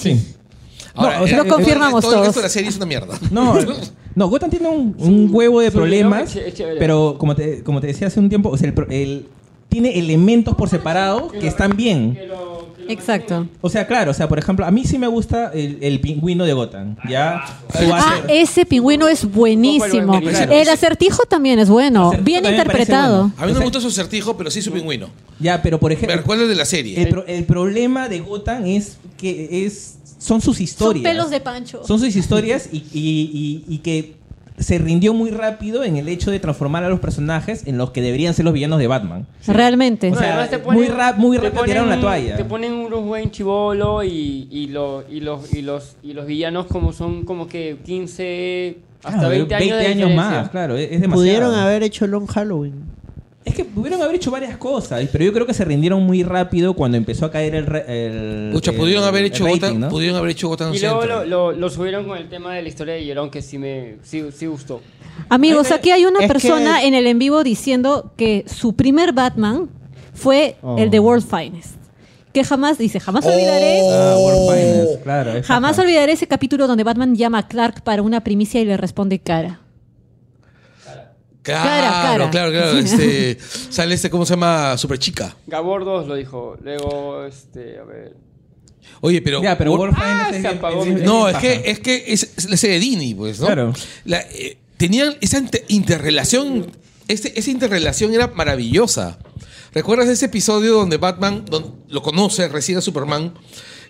Sí. 0.00 0.20
Ahora, 0.94 1.18
No, 1.18 1.24
o 1.24 1.26
sea, 1.28 1.38
el- 1.42 1.48
Lo 1.48 1.54
confirmamos 1.54 2.00
todo 2.02 2.12
el 2.14 2.18
resto 2.20 2.32
todos. 2.32 2.36
de 2.36 2.42
la 2.42 2.48
serie 2.48 2.68
es 2.68 2.76
una 2.76 2.86
mierda. 2.86 3.18
No, 3.30 3.54
no, 4.14 4.28
Gotham 4.28 4.50
tiene 4.50 4.68
un, 4.68 4.94
un 4.98 5.28
huevo 5.32 5.60
de 5.60 5.70
problemas, 5.70 6.36
pero 6.78 7.16
como 7.18 7.36
te, 7.36 7.62
como 7.62 7.80
te 7.80 7.86
decía 7.88 8.08
hace 8.08 8.18
un 8.18 8.28
tiempo, 8.28 8.48
o 8.50 8.56
sea, 8.56 8.66
el, 8.68 8.74
pro- 8.74 8.88
el- 8.90 9.26
tiene 9.68 9.98
elementos 9.98 10.56
por 10.56 10.68
separado 10.68 11.28
que 11.30 11.46
están 11.46 11.76
bien. 11.76 12.14
Que 12.14 12.26
lo 12.26 12.49
Exacto. 12.90 13.46
O 13.60 13.70
sea, 13.70 13.86
claro, 13.86 14.10
o 14.10 14.14
sea, 14.14 14.28
por 14.28 14.38
ejemplo, 14.38 14.64
a 14.66 14.70
mí 14.70 14.84
sí 14.84 14.98
me 14.98 15.06
gusta 15.06 15.50
el, 15.54 15.78
el 15.80 16.00
pingüino 16.00 16.44
de 16.44 16.52
Gotham, 16.52 16.96
¿ya? 17.08 17.42
Su 17.78 17.92
Ah, 17.94 18.18
hace- 18.24 18.40
ese 18.40 18.66
pingüino 18.66 19.08
es 19.08 19.24
buenísimo. 19.24 20.14
El 20.18 20.52
El 20.52 20.68
acertijo 20.68 21.24
también 21.24 21.58
es 21.58 21.68
bueno, 21.68 22.08
Acertijo 22.08 22.24
bien 22.24 22.42
también 22.42 22.58
me 22.60 22.66
parece 22.66 22.82
interpretado. 22.92 23.18
bueno. 23.28 23.34
A 23.38 23.46
mí 23.46 23.52
no 23.52 23.58
me 23.58 23.64
gusta 23.64 23.80
su 23.80 23.88
acertijo, 23.88 24.36
pero 24.36 24.50
sí 24.50 24.60
su 24.62 24.72
pingüino. 24.72 25.08
Ya, 25.38 25.62
pero 25.62 25.78
por 25.78 25.90
Me 25.90 25.94
ejemplo, 25.94 26.16
recuerda 26.16 26.46
de 26.46 26.54
la 26.54 26.64
serie. 26.64 27.00
el, 27.02 27.08
pro- 27.08 27.26
el 27.26 27.44
problema 27.44 28.08
de 28.08 28.20
Gotham 28.20 28.66
es 28.66 28.96
que 29.16 29.64
es 29.66 29.96
son 30.18 30.40
sus 30.42 30.56
Son 30.56 30.62
historias. 30.64 31.02
pelos 31.02 31.30
de 31.30 31.40
Pancho. 31.40 31.82
Son 31.86 31.98
sus 31.98 32.14
historias 32.14 32.68
y, 32.70 32.76
y- 32.92 33.64
y- 33.68 33.74
y 33.74 33.78
que 33.78 34.19
se 34.60 34.78
rindió 34.78 35.12
muy 35.14 35.30
rápido 35.30 35.82
en 35.84 35.96
el 35.96 36.08
hecho 36.08 36.30
de 36.30 36.38
transformar 36.38 36.84
a 36.84 36.88
los 36.88 37.00
personajes 37.00 37.66
en 37.66 37.76
los 37.78 37.90
que 37.90 38.00
deberían 38.02 38.34
ser 38.34 38.44
los 38.44 38.54
villanos 38.54 38.78
de 38.78 38.86
Batman. 38.86 39.26
Realmente. 39.46 40.10
O 40.10 40.14
sea, 40.14 40.48
te 40.48 40.58
muy 40.58 40.86
rap- 40.88 41.16
muy 41.16 41.38
te 41.38 41.44
rápido 41.44 41.64
tiraron 41.64 41.88
la 41.88 42.00
toalla. 42.00 42.36
Te 42.36 42.44
ponen 42.44 42.72
un 42.72 42.86
Bruce 42.86 43.04
Wayne 43.08 43.30
chivolo 43.30 44.04
y, 44.04 44.46
y, 44.50 44.68
lo- 44.68 45.04
y, 45.10 45.20
los, 45.20 45.52
y, 45.54 45.62
los, 45.62 45.96
y 46.02 46.12
los 46.12 46.26
villanos 46.26 46.66
como 46.66 46.92
son 46.92 47.24
como 47.24 47.48
que 47.48 47.78
15 47.84 48.76
hasta 49.02 49.18
Claro, 49.18 49.28
20 49.30 49.54
años 49.54 49.68
de 49.78 49.88
diferencia. 49.88 50.16
más, 50.16 50.48
claro, 50.50 50.76
es 50.76 50.88
demasiado. 50.90 51.14
Pudieron 51.14 51.54
haber 51.54 51.82
hecho 51.82 52.06
Long 52.06 52.26
Halloween. 52.26 52.74
Es 53.44 53.54
que 53.54 53.64
pudieron 53.64 54.02
haber 54.02 54.16
hecho 54.16 54.30
varias 54.30 54.56
cosas, 54.58 55.02
pero 55.10 55.24
yo 55.24 55.32
creo 55.32 55.46
que 55.46 55.54
se 55.54 55.64
rindieron 55.64 56.02
muy 56.02 56.22
rápido 56.22 56.74
cuando 56.74 56.98
empezó 56.98 57.24
a 57.24 57.30
caer 57.30 57.54
el. 57.54 57.66
re- 57.66 57.84
el 57.88 58.50
Pucha, 58.52 58.70
el- 58.70 58.76
pudieron 58.76 59.02
haber 59.04 59.22
el 59.22 59.26
hecho 59.28 59.44
rating, 59.44 59.60
Gotham, 59.60 59.80
¿no? 59.80 59.88
pudieron 59.88 60.16
haber 60.18 60.30
hecho 60.32 60.48
Gotham 60.48 60.74
Y 60.74 60.78
luego 60.78 61.04
lo, 61.06 61.24
lo, 61.24 61.52
lo 61.52 61.70
subieron 61.70 62.06
con 62.06 62.18
el 62.18 62.28
tema 62.28 62.54
de 62.54 62.60
la 62.62 62.68
historia 62.68 62.94
de 62.94 63.06
Llorón, 63.06 63.30
que 63.30 63.40
sí 63.40 63.56
me 63.58 63.96
sí, 64.02 64.24
sí 64.36 64.44
gustó. 64.46 64.82
Amigos, 65.30 65.70
aquí 65.70 65.90
hay 65.90 66.04
una 66.04 66.20
Es 66.20 66.28
persona 66.28 66.80
que- 66.80 66.86
en 66.88 66.94
el 66.94 67.06
en 67.06 67.18
vivo 67.18 67.42
diciendo 67.42 68.12
que 68.18 68.44
su 68.46 68.74
primer 68.74 69.12
Batman 69.14 69.70
fue 70.12 70.56
Oh. 70.62 70.76
el 70.78 70.90
de 70.90 71.00
World 71.00 71.24
Finest. 71.26 71.76
Que 72.34 72.44
jamás, 72.44 72.76
dice, 72.78 73.00
jamás 73.00 73.24
olvidaré. 73.26 73.80
Ah, 73.90 74.14
Oh. 74.16 74.24
World 74.26 74.50
Finest, 74.60 75.02
claro. 75.02 75.32
Jamás 75.42 75.78
olvidaré 75.78 76.12
ese 76.12 76.28
capítulo 76.28 76.66
donde 76.66 76.84
Batman 76.84 77.16
llama 77.16 77.38
a 77.38 77.48
Clark 77.48 77.82
para 77.82 78.02
una 78.02 78.22
primicia 78.22 78.60
y 78.60 78.66
le 78.66 78.76
responde 78.76 79.18
cara. 79.18 79.60
Claro, 81.42 82.30
claro, 82.30 82.50
claro. 82.50 82.78
Este, 82.78 83.38
sale 83.70 83.94
este, 83.94 84.10
¿cómo 84.10 84.26
se 84.26 84.34
llama? 84.34 84.76
Super 84.76 84.98
chica. 84.98 85.36
Gabor 85.46 85.84
2 85.84 86.06
lo 86.06 86.14
dijo. 86.14 86.56
Luego, 86.62 87.24
este, 87.24 87.78
a 87.78 87.84
ver. 87.84 88.14
Oye, 89.00 89.22
pero. 89.22 89.42
Ya, 89.42 89.56
pero 89.56 89.72
World 89.72 89.96
Ah, 89.98 90.30
es 90.32 91.02
No, 91.02 91.28
es 91.28 91.36
que, 91.38 91.62
es 91.64 91.80
que 91.80 92.04
es, 92.08 92.48
la 92.48 92.56
serie 92.56 92.74
de 92.74 92.80
Dini, 92.80 93.14
pues, 93.14 93.40
¿no? 93.40 93.46
Claro. 93.46 93.72
La, 94.04 94.18
eh, 94.20 94.58
tenían 94.76 95.16
esa 95.20 95.38
inter- 95.38 95.64
interrelación, 95.68 96.70
este- 97.08 97.38
esa 97.38 97.50
interrelación 97.50 98.12
era 98.14 98.28
maravillosa. 98.28 99.18
¿Recuerdas 99.72 100.08
ese 100.08 100.26
episodio 100.26 100.74
donde 100.74 100.96
Batman 100.96 101.44
lo 101.88 102.02
conoce, 102.02 102.48
recibe 102.48 102.80
a 102.80 102.82
Superman? 102.82 103.34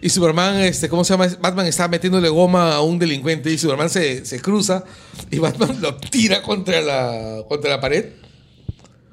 Y 0.02 0.08
Superman, 0.08 0.56
este, 0.60 0.88
¿cómo 0.88 1.04
se 1.04 1.12
llama? 1.12 1.26
Batman 1.40 1.66
está 1.66 1.86
metiéndole 1.88 2.28
goma 2.30 2.72
a 2.74 2.80
un 2.80 2.98
delincuente 2.98 3.52
y 3.52 3.58
Superman 3.58 3.90
se, 3.90 4.24
se 4.24 4.40
cruza 4.40 4.84
y 5.30 5.38
Batman 5.38 5.76
lo 5.82 5.96
tira 5.96 6.40
contra 6.42 6.80
la, 6.80 7.42
contra 7.48 7.70
la 7.70 7.80
pared. 7.80 8.06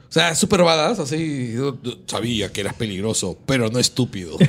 O 0.10 0.12
sea, 0.12 0.34
super 0.36 0.64
badass, 0.64 1.00
así. 1.00 1.52
yo- 1.54 1.78
yo 1.84 1.92
Sabía 2.06 2.52
que 2.54 2.62
eras 2.62 2.74
peligroso, 2.76 3.38
pero 3.46 3.70
no 3.70 3.80
estúpido. 3.80 4.38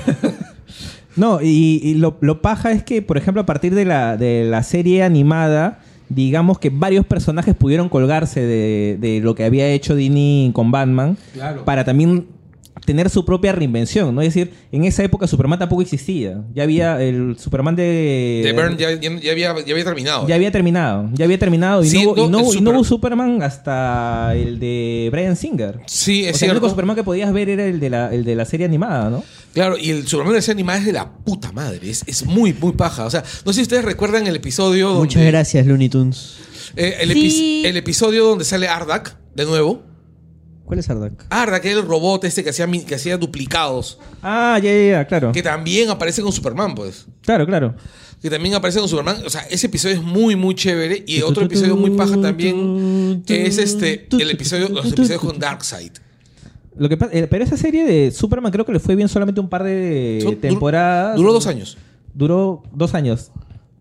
No, 1.17 1.41
y, 1.43 1.81
y 1.83 1.95
lo, 1.95 2.17
lo 2.21 2.41
paja 2.43 2.71
es 2.71 2.85
que, 2.85 3.03
por 3.03 3.19
ejemplo, 3.19 3.43
a 3.43 3.47
partir 3.47 3.75
de 3.75 3.85
la, 3.85 4.17
de 4.17 4.45
la 4.45 4.63
serie 4.63 5.03
animada, 5.03 5.81
digamos 6.09 6.61
que 6.61 6.71
varios 6.71 7.05
personajes 7.07 7.57
pudieron 7.57 7.89
colgarse 7.89 8.41
de, 8.41 8.99
de 9.01 9.19
lo 9.21 9.35
que 9.35 9.43
había 9.45 9.69
hecho 9.69 9.97
Dini 9.97 10.53
con 10.55 10.71
Batman 10.71 11.17
Claro. 11.33 11.65
para 11.65 11.85
también 11.85 12.29
tener 12.85 13.11
su 13.11 13.25
propia 13.25 13.53
reinvención, 13.53 14.15
¿no? 14.15 14.21
Es 14.23 14.35
decir, 14.35 14.53
en 14.73 14.85
esa 14.85 15.03
época 15.05 15.27
Superman 15.27 15.59
tampoco 15.59 15.83
existía. 15.83 16.43
Ya 16.55 16.63
había 16.63 17.03
el 17.03 17.37
Superman 17.39 17.77
de... 17.77 18.43
De 18.45 18.53
Byrne 18.53 18.77
ya, 18.79 18.93
ya- 18.93 19.21
ya 19.21 19.33
había, 19.33 19.55
ya 19.65 19.73
había 19.73 19.85
terminado. 19.85 20.27
Ya 20.29 20.35
había 20.35 20.51
terminado, 20.51 21.11
ya 21.13 21.25
había 21.25 21.39
terminado 21.39 21.85
y, 21.85 21.91
no, 21.91 22.01
hubo- 22.13 22.27
y 22.27 22.29
no, 22.31 22.41
y 22.53 22.59
hubo 22.59 22.85
Superman 22.85 23.43
hasta 23.43 24.35
el 24.35 24.59
de 24.59 25.09
Brian 25.13 25.37
Singer. 25.37 25.81
Sí, 25.87 26.25
es 26.25 26.37
o 26.37 26.39
sea, 26.39 26.47
el 26.47 26.53
único. 26.53 26.69
Superman 26.71 26.97
que 26.97 27.05
podías 27.05 27.33
ver 27.33 27.49
era 27.51 27.65
el 27.67 27.81
de 27.81 27.91
la, 27.91 28.13
el 28.15 28.25
de 28.25 28.35
la 28.35 28.45
serie 28.45 28.67
animada, 28.67 29.11
¿no? 29.11 29.25
Claro, 29.55 29.77
y 29.79 29.91
el 29.91 30.07
Superman 30.07 30.35
de 30.35 30.39
esa 30.41 30.53
animada 30.53 30.79
es 30.79 30.85
de 30.87 30.93
la 30.93 31.11
puta 31.11 31.53
madre. 31.53 31.91
Es, 31.91 32.05
es 32.07 32.25
muy, 32.25 32.53
muy 32.55 32.73
paja. 32.73 33.05
O 33.07 33.11
sea, 33.11 33.23
no 33.45 33.53
sé 33.53 33.57
si 33.59 33.63
ustedes 33.63 33.85
recuerdan 33.85 34.27
el 34.27 34.37
episodio 34.37 34.89
donde. 34.89 35.01
Muchas 35.01 35.25
gracias, 35.25 35.67
Looney 35.67 35.89
Tunes. 35.89 36.37
eh, 36.77 36.97
el, 37.01 37.11
epi- 37.11 37.65
el 37.65 37.77
episodio 37.77 38.25
donde 38.25 38.45
sale 38.45 38.69
Ardak, 38.69 39.17
de 39.35 39.45
nuevo. 39.47 39.83
¿Cuál 40.69 40.81
es 40.81 40.91
Ardak? 40.91 41.25
Ardak 41.31 41.65
era 41.65 41.81
el 41.81 41.87
robot 41.87 42.25
este 42.25 42.45
que 42.45 42.51
hacía, 42.51 42.67
mi- 42.67 42.83
que 42.85 42.95
hacía 42.95 43.17
duplicados. 43.17 43.99
Ah, 44.23 44.61
ya, 44.63 44.71
ya, 44.71 44.91
ya, 44.91 45.07
claro. 45.07 45.33
Que 45.33 45.43
también 45.43 45.89
aparece 45.89 46.21
con 46.21 46.31
Superman, 46.31 46.75
pues. 46.75 47.07
Claro, 47.23 47.47
claro. 47.47 47.75
Que 48.21 48.29
también 48.29 48.55
aparece 48.55 48.79
con 48.79 48.87
Superman. 48.87 49.17
O 49.25 49.31
sea, 49.31 49.41
ese 49.51 49.69
episodio 49.69 49.95
es 49.97 50.03
muy, 50.03 50.37
muy 50.37 50.55
chévere. 50.55 51.05
Y 51.07 51.23
otro 51.23 51.47
episodio 51.47 51.75
muy 51.75 51.89
paja 51.93 52.21
también 52.21 53.23
es 53.27 53.57
este. 53.57 54.09
El 54.11 54.31
episodio, 54.31 54.69
los 54.69 54.93
episodios 54.93 55.23
con 55.23 55.39
Darkseid. 55.39 55.93
Lo 56.77 56.87
que 56.91 56.99
pasa, 56.99 57.13
eh, 57.15 57.27
pero 57.29 57.45
esa 57.45 57.57
serie 57.57 57.85
de 57.87 58.11
Superman 58.11 58.53
creo 58.53 58.67
que 58.67 58.73
le 58.73 58.79
fue 58.79 58.95
bien 58.95 59.09
solamente 59.09 59.41
un 59.41 59.49
par 59.49 59.65
de 59.65 60.21
Son- 60.23 60.37
temporadas. 60.37 61.17
Duró 61.17 61.33
dos 61.33 61.47
años. 61.47 61.79
Duró 62.13 62.63
dos 62.75 62.95
años. 62.95 63.33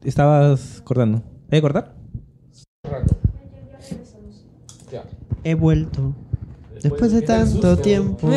Estabas 0.05 0.81
cortando. 0.85 1.21
¿Hay 1.51 1.57
que 1.57 1.61
cortar? 1.61 1.93
He 5.43 5.53
vuelto. 5.53 6.15
Después 6.81 7.11
de 7.11 7.21
tanto 7.21 7.77
tiempo. 7.77 8.29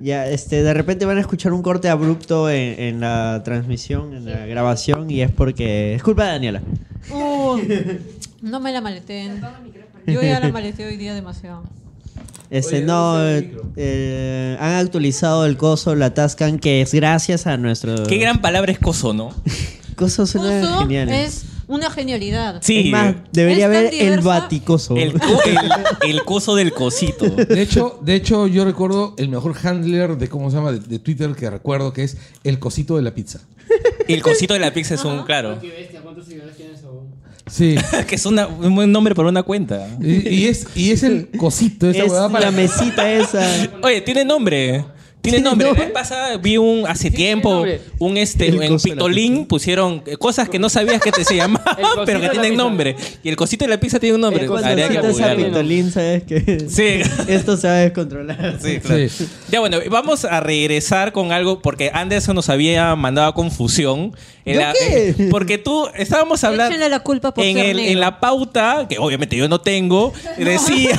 Ya, 0.00 0.28
este, 0.28 0.62
de 0.62 0.74
repente 0.74 1.06
van 1.06 1.16
a 1.16 1.20
escuchar 1.20 1.52
un 1.52 1.62
corte 1.62 1.88
abrupto 1.88 2.50
en, 2.50 2.78
en 2.78 3.00
la 3.00 3.42
transmisión, 3.44 4.14
en 4.14 4.26
la 4.26 4.46
grabación, 4.46 5.10
y 5.10 5.22
es 5.22 5.30
porque. 5.30 5.94
Es 5.94 6.02
culpa 6.02 6.24
de 6.24 6.30
Daniela. 6.32 6.62
Uh, 7.10 7.58
no 8.42 8.60
me 8.60 8.72
la 8.72 8.80
maleteen. 8.80 9.40
Yo 10.06 10.22
ya 10.22 10.40
la 10.40 10.48
maleteé 10.52 10.86
hoy 10.86 10.96
día 10.96 11.14
demasiado. 11.14 11.62
Este, 12.48 12.82
no, 12.82 13.16
eh, 13.76 14.56
han 14.60 14.74
actualizado 14.74 15.46
el 15.46 15.56
coso, 15.56 15.96
la 15.96 16.14
Tascan, 16.14 16.58
que 16.60 16.80
es 16.80 16.94
gracias 16.94 17.46
a 17.46 17.56
nuestro. 17.56 18.06
Qué 18.06 18.18
gran 18.18 18.40
palabra 18.40 18.70
es 18.70 18.78
coso, 18.78 19.12
¿no? 19.12 19.34
Coso 19.96 20.26
suena 20.26 20.60
Coso 20.60 20.80
genial. 20.80 21.08
es 21.08 21.46
una 21.68 21.90
genialidad. 21.90 22.60
Sí. 22.62 22.78
Es 22.86 22.90
más, 22.92 23.14
debería 23.32 23.66
Es 23.66 23.72
tan 23.72 23.76
haber 23.76 23.94
el 23.94 24.00
diversa. 24.00 24.28
baticoso. 24.28 24.96
El, 24.96 25.12
co- 25.18 25.40
el, 25.44 26.10
el 26.10 26.22
coso 26.24 26.54
del 26.54 26.72
cosito. 26.72 27.26
De 27.26 27.60
hecho, 27.62 27.98
de 28.02 28.14
hecho, 28.14 28.46
yo 28.46 28.64
recuerdo 28.64 29.14
el 29.18 29.28
mejor 29.28 29.54
handler 29.62 30.16
de 30.16 30.28
cómo 30.28 30.50
se 30.50 30.56
llama 30.56 30.72
de, 30.72 30.80
de 30.80 30.98
Twitter 30.98 31.34
que 31.34 31.50
recuerdo 31.50 31.92
que 31.92 32.04
es 32.04 32.16
el 32.44 32.58
cosito 32.58 32.96
de 32.96 33.02
la 33.02 33.14
pizza. 33.14 33.40
El 34.08 34.22
cosito 34.22 34.54
de 34.54 34.60
la 34.60 34.72
pizza 34.72 34.94
es 34.94 35.04
un, 35.04 35.24
claro. 35.24 35.58
Qué 35.60 35.68
bestia, 35.70 36.00
¿cuántos 36.02 36.26
seguidores 36.26 36.56
tiene 36.56 36.72
eso? 36.74 37.04
Sí. 37.48 37.74
que 38.08 38.14
es 38.14 38.26
una- 38.26 38.46
un 38.46 38.74
buen 38.74 38.92
nombre 38.92 39.14
para 39.14 39.28
una 39.28 39.42
cuenta. 39.42 39.88
Y, 40.00 40.28
y 40.28 40.46
es, 40.46 40.66
y 40.76 40.90
es 40.92 41.02
el 41.02 41.28
cosito, 41.36 41.90
esa 41.90 42.04
es 42.04 42.10
huevada 42.10 42.28
para 42.30 42.46
la 42.46 42.50
mesita 42.52 43.10
esa. 43.12 43.44
Oye, 43.82 44.00
tiene 44.02 44.24
nombre. 44.24 44.84
Tiene 45.30 45.38
¿Tiene 45.38 45.50
nombre. 45.50 45.68
La 45.72 45.74
vez 45.74 45.90
pasada 45.90 46.36
vi 46.38 46.56
un 46.58 46.86
hace 46.86 47.10
tiempo 47.10 47.64
un 47.98 48.16
este 48.16 48.48
El 48.48 48.62
en 48.62 48.72
coso 48.72 48.84
de 48.84 48.94
la 48.94 48.94
Pictolín 48.96 49.46
pusieron 49.46 50.02
eh, 50.06 50.16
cosas 50.16 50.48
que 50.48 50.58
no 50.58 50.68
sabías 50.68 51.00
que 51.00 51.10
te 51.12 51.24
se 51.24 51.36
llamaban, 51.36 51.74
cosito 51.76 52.02
pero 52.06 52.18
que 52.20 52.22
de 52.22 52.26
la 52.28 52.32
tienen 52.32 52.50
pizza. 52.52 52.62
nombre. 52.64 52.96
Y 53.22 53.28
el 53.28 53.36
cosito 53.36 53.64
de 53.64 53.68
la 53.70 53.80
pizza 53.80 53.98
tiene 54.00 54.14
un 54.14 54.20
nombre. 54.22 54.42
El 54.44 54.48
cosito 54.48 54.74
que 54.76 54.88
quitas 54.88 55.04
a 55.04 55.08
googlearlo. 55.10 55.44
Pintolín, 55.44 55.90
sabes 55.90 56.22
que 56.24 56.66
Sí. 56.68 57.00
esto 57.28 57.56
se 57.56 57.66
va 57.68 57.74
a 57.74 57.76
descontrolar. 57.78 58.58
Sí, 58.62 58.78
claro. 58.80 59.08
Sí. 59.08 59.28
Ya 59.50 59.60
bueno, 59.60 59.78
vamos 59.90 60.24
a 60.24 60.40
regresar 60.40 61.12
con 61.12 61.32
algo 61.32 61.60
porque 61.62 61.90
Anderson 61.92 62.34
nos 62.36 62.48
había 62.48 62.94
mandado 62.96 63.28
a 63.28 63.34
confusión. 63.34 64.14
En 64.44 64.54
¿Yo 64.54 64.60
la- 64.60 64.72
qué? 64.74 65.08
eh, 65.18 65.28
porque 65.30 65.58
tú 65.58 65.88
estábamos 65.96 66.44
hablando 66.44 66.70
Échenle 66.72 66.88
la 66.88 67.00
culpa 67.00 67.34
por 67.34 67.44
en, 67.44 67.56
ser 67.56 67.66
el- 67.66 67.76
negro. 67.78 67.92
en 67.92 68.00
la 68.00 68.20
pauta, 68.20 68.86
que 68.88 68.96
obviamente 68.98 69.36
yo 69.36 69.48
no 69.48 69.60
tengo, 69.60 70.12
decía 70.38 70.98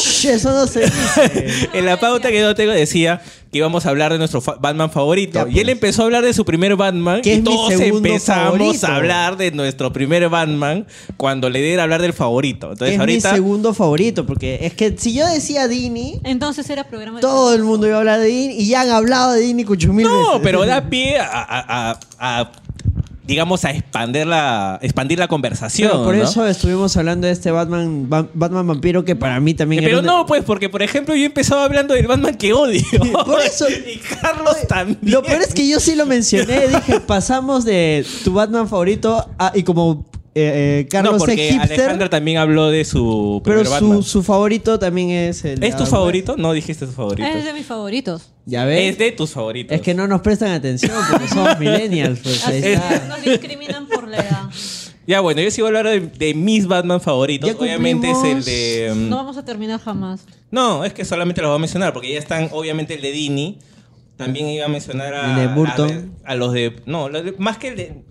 Shh, 0.00 0.26
eso 0.26 0.52
no 0.52 0.66
se 0.68 0.82
dice. 0.84 1.68
en 1.72 1.86
la 1.86 1.98
pauta 1.98 2.28
que 2.30 2.38
yo 2.38 2.46
no 2.46 2.54
tengo 2.54 2.70
decía 2.72 3.20
que 3.52 3.58
íbamos 3.64 3.86
a 3.86 3.90
hablar 3.90 4.12
de 4.12 4.18
nuestro 4.18 4.40
fa- 4.40 4.56
Batman 4.60 4.90
favorito. 4.90 5.46
Ya, 5.46 5.52
Y 5.52 5.58
él 5.58 5.64
pues. 5.66 5.68
empezó 5.76 6.02
a 6.02 6.04
hablar 6.06 6.24
de 6.24 6.32
su 6.32 6.44
primer 6.44 6.76
Batman 6.76 7.20
Que 7.22 7.34
y 7.34 7.40
todos 7.42 7.72
empezamos 7.72 8.52
favorito. 8.58 8.86
a 8.86 8.96
hablar 8.96 9.36
de 9.36 9.50
nuestro 9.50 9.92
primer 9.92 10.28
Batman 10.28 10.86
cuando 11.16 11.48
le 11.50 11.60
diera 11.60 11.82
hablar 11.84 12.00
del 12.02 12.12
favorito. 12.12 12.72
Entonces 12.72 12.94
es 12.94 13.00
ahorita 13.00 13.30
mi 13.30 13.36
segundo 13.36 13.74
favorito, 13.74 14.26
porque 14.26 14.58
es 14.62 14.74
que 14.74 14.94
si 14.98 15.12
yo 15.14 15.26
decía 15.26 15.68
Dini, 15.68 16.20
Entonces 16.24 16.68
era 16.70 16.84
programa 16.84 17.18
de... 17.18 17.22
todo 17.22 17.54
el 17.54 17.62
mundo 17.64 17.86
iba 17.86 17.96
a 17.96 17.98
hablar 18.00 18.20
de 18.20 18.26
Dini 18.26 18.54
y 18.54 18.66
ya 18.68 18.82
han 18.82 18.90
hablado 18.90 19.32
de 19.32 19.40
Dini 19.40 19.64
cucho 19.64 19.92
mil 19.92 20.06
No, 20.06 20.18
veces. 20.18 20.40
pero 20.42 20.64
da 20.66 20.88
pie 20.88 21.18
a, 21.18 21.24
a- 21.26 21.90
a- 21.90 22.40
a, 22.40 22.52
digamos, 23.26 23.64
a 23.64 23.70
expandir 23.70 24.26
la, 24.26 24.78
expandir 24.82 25.18
la 25.18 25.28
conversación. 25.28 25.90
Pero 25.90 26.04
por 26.04 26.14
¿no? 26.14 26.22
eso 26.24 26.46
estuvimos 26.46 26.96
hablando 26.96 27.26
de 27.26 27.32
este 27.32 27.50
Batman, 27.50 28.08
Ba- 28.08 28.26
Batman 28.34 28.66
vampiro 28.66 29.04
que 29.04 29.16
para 29.16 29.40
mí 29.40 29.54
también 29.54 29.82
era 29.82 29.88
Pero 29.90 30.00
una- 30.00 30.12
no, 30.12 30.26
pues, 30.26 30.44
porque 30.44 30.68
por 30.68 30.82
ejemplo 30.82 31.14
yo 31.14 31.24
empezaba 31.24 31.64
hablando 31.64 31.94
del 31.94 32.06
Batman 32.06 32.34
que 32.34 32.52
odio. 32.52 32.82
Por 33.24 33.40
eso- 33.40 33.66
y 33.70 33.98
Carlos 34.20 34.56
también. 34.68 34.98
Lo 35.02 35.22
peor 35.22 35.40
es 35.42 35.54
que 35.54 35.66
yo 35.68 35.80
sí 35.80 35.94
lo 35.94 36.04
mencioné, 36.06 36.68
dije, 36.68 37.00
pasamos 37.06 37.64
de 37.64 38.04
tu 38.24 38.34
Batman 38.34 38.68
favorito 38.68 39.26
a, 39.38 39.52
y 39.54 39.62
como 39.62 40.04
eh, 40.36 40.80
eh, 40.80 40.88
Carlos 40.90 41.12
no, 41.12 41.16
es 41.18 41.22
porque 41.22 41.48
hipster, 41.52 41.78
Alejandra 41.80 42.10
también 42.10 42.38
habló 42.38 42.70
de 42.70 42.84
su 42.84 43.40
pero 43.44 43.60
primer 43.60 43.70
Batman. 43.80 44.02
su, 44.02 44.08
su 44.10 44.22
favorito 44.22 44.78
también 44.78 45.10
es 45.10 45.44
el... 45.44 45.62
¿Es 45.62 45.76
tu 45.76 45.86
favorito? 45.86 46.36
No 46.36 46.52
dijiste 46.52 46.86
tu 46.86 46.92
favorito. 46.92 47.28
Es 47.28 47.44
de 47.44 47.52
mis 47.52 47.64
favoritos. 47.66 48.30
Ya 48.46 48.64
ves, 48.64 48.92
Es 48.92 48.98
de 48.98 49.12
tus 49.12 49.30
favoritos. 49.30 49.74
es 49.74 49.80
que 49.80 49.94
no 49.94 50.06
nos 50.08 50.20
prestan 50.22 50.50
atención 50.50 50.92
porque 51.10 51.28
somos 51.28 51.58
millennials. 51.60 52.18
Pues, 52.20 52.44
ahí 52.46 52.58
Así 52.58 52.68
está. 52.72 52.94
es, 52.96 53.08
nos 53.08 53.22
discriminan 53.22 53.86
por 53.86 54.08
la 54.08 54.16
edad. 54.18 54.42
Ya, 55.06 55.20
bueno, 55.20 55.40
yo 55.42 55.50
sí 55.50 55.60
voy 55.60 55.66
a 55.74 55.78
hablar 55.78 56.00
de, 56.00 56.00
de 56.00 56.34
mis 56.34 56.66
Batman 56.66 57.00
favoritos. 57.00 57.48
Ya 57.50 57.56
Obviamente 57.56 58.10
es 58.10 58.16
el 58.16 58.20
cumplimos. 58.34 58.44
de... 58.46 58.92
mm, 58.94 59.08
No 59.10 59.16
vamos 59.16 59.36
a 59.36 59.44
terminar 59.44 59.78
jamás. 59.80 60.24
No, 60.50 60.84
es 60.84 60.92
que 60.94 61.04
solamente 61.04 61.42
los 61.42 61.50
voy 61.50 61.56
a 61.56 61.60
mencionar 61.60 61.92
porque 61.92 62.12
ya 62.12 62.18
están, 62.18 62.48
obviamente, 62.52 62.94
el 62.94 63.02
de 63.02 63.12
Dini. 63.12 63.58
También 64.16 64.46
iba 64.48 64.64
a 64.64 64.68
mencionar 64.68 65.12
a, 65.12 65.30
El 65.42 65.48
de 65.48 65.54
Burton. 65.54 66.14
a, 66.24 66.32
a 66.32 66.34
los 66.36 66.52
de. 66.52 66.76
No, 66.86 67.08
los 67.08 67.24
de- 67.24 67.32
más 67.38 67.58
que 67.58 67.68
el 67.68 67.76
de, 67.76 68.02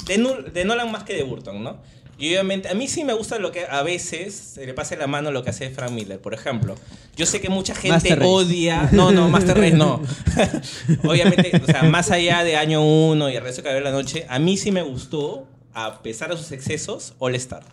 de 0.53 0.65
Nolan, 0.65 0.91
más 0.91 1.03
que 1.03 1.15
de 1.15 1.23
Burton, 1.23 1.63
¿no? 1.63 1.77
Y 2.17 2.29
obviamente, 2.29 2.69
a 2.69 2.73
mí 2.73 2.87
sí 2.87 3.03
me 3.03 3.13
gusta 3.13 3.39
lo 3.39 3.51
que 3.51 3.65
a 3.65 3.81
veces 3.81 4.33
se 4.35 4.65
le 4.65 4.73
pase 4.73 4.95
la 4.95 5.07
mano 5.07 5.31
lo 5.31 5.43
que 5.43 5.49
hace 5.49 5.69
Frank 5.69 5.91
Miller, 5.91 6.19
por 6.19 6.33
ejemplo. 6.33 6.75
Yo 7.15 7.25
sé 7.25 7.41
que 7.41 7.49
mucha 7.49 7.73
gente 7.75 8.17
odia. 8.21 8.89
No, 8.91 9.11
no, 9.11 9.29
Master 9.29 9.57
Race 9.57 9.75
no. 9.75 10.01
obviamente, 11.03 11.51
o 11.61 11.65
sea, 11.65 11.83
más 11.83 12.11
allá 12.11 12.43
de 12.43 12.55
año 12.55 12.83
1 12.83 13.29
y 13.29 13.35
el 13.35 13.43
resto 13.43 13.63
que 13.63 13.69
había 13.69 13.81
la 13.81 13.91
noche, 13.91 14.25
a 14.29 14.39
mí 14.39 14.57
sí 14.57 14.71
me 14.71 14.83
gustó, 14.83 15.47
a 15.73 16.01
pesar 16.01 16.29
de 16.29 16.37
sus 16.37 16.51
excesos, 16.51 17.13
All 17.19 17.35
Star, 17.35 17.63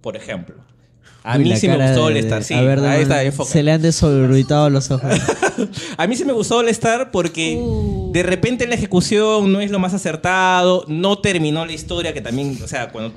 por 0.00 0.16
ejemplo. 0.16 0.56
A 1.24 1.38
Uy, 1.38 1.44
mí 1.44 1.56
sí 1.56 1.68
me 1.68 1.76
gustó 1.76 2.06
All 2.06 2.16
Star, 2.16 2.42
sí. 2.42 2.54
A 2.54 2.62
ver, 2.62 2.80
ahí 2.80 3.02
está, 3.02 3.22
enfoca. 3.22 3.48
Se 3.48 3.62
le 3.62 3.70
han 3.70 3.80
desorbitado 3.80 4.70
los 4.70 4.90
ojos. 4.90 5.12
A 5.96 6.06
mí 6.08 6.16
sí 6.16 6.24
me 6.24 6.32
gustó 6.32 6.58
All 6.58 6.68
Star 6.70 7.12
porque 7.12 7.62
de 8.10 8.22
repente 8.24 8.66
la 8.66 8.74
ejecución 8.74 9.52
no 9.52 9.60
es 9.60 9.70
lo 9.70 9.78
más 9.78 9.94
acertado, 9.94 10.84
no 10.88 11.18
terminó 11.18 11.64
la 11.64 11.72
historia, 11.72 12.12
que 12.12 12.20
también, 12.20 12.58
o 12.62 12.66
sea, 12.66 12.90
cuando 12.90 13.14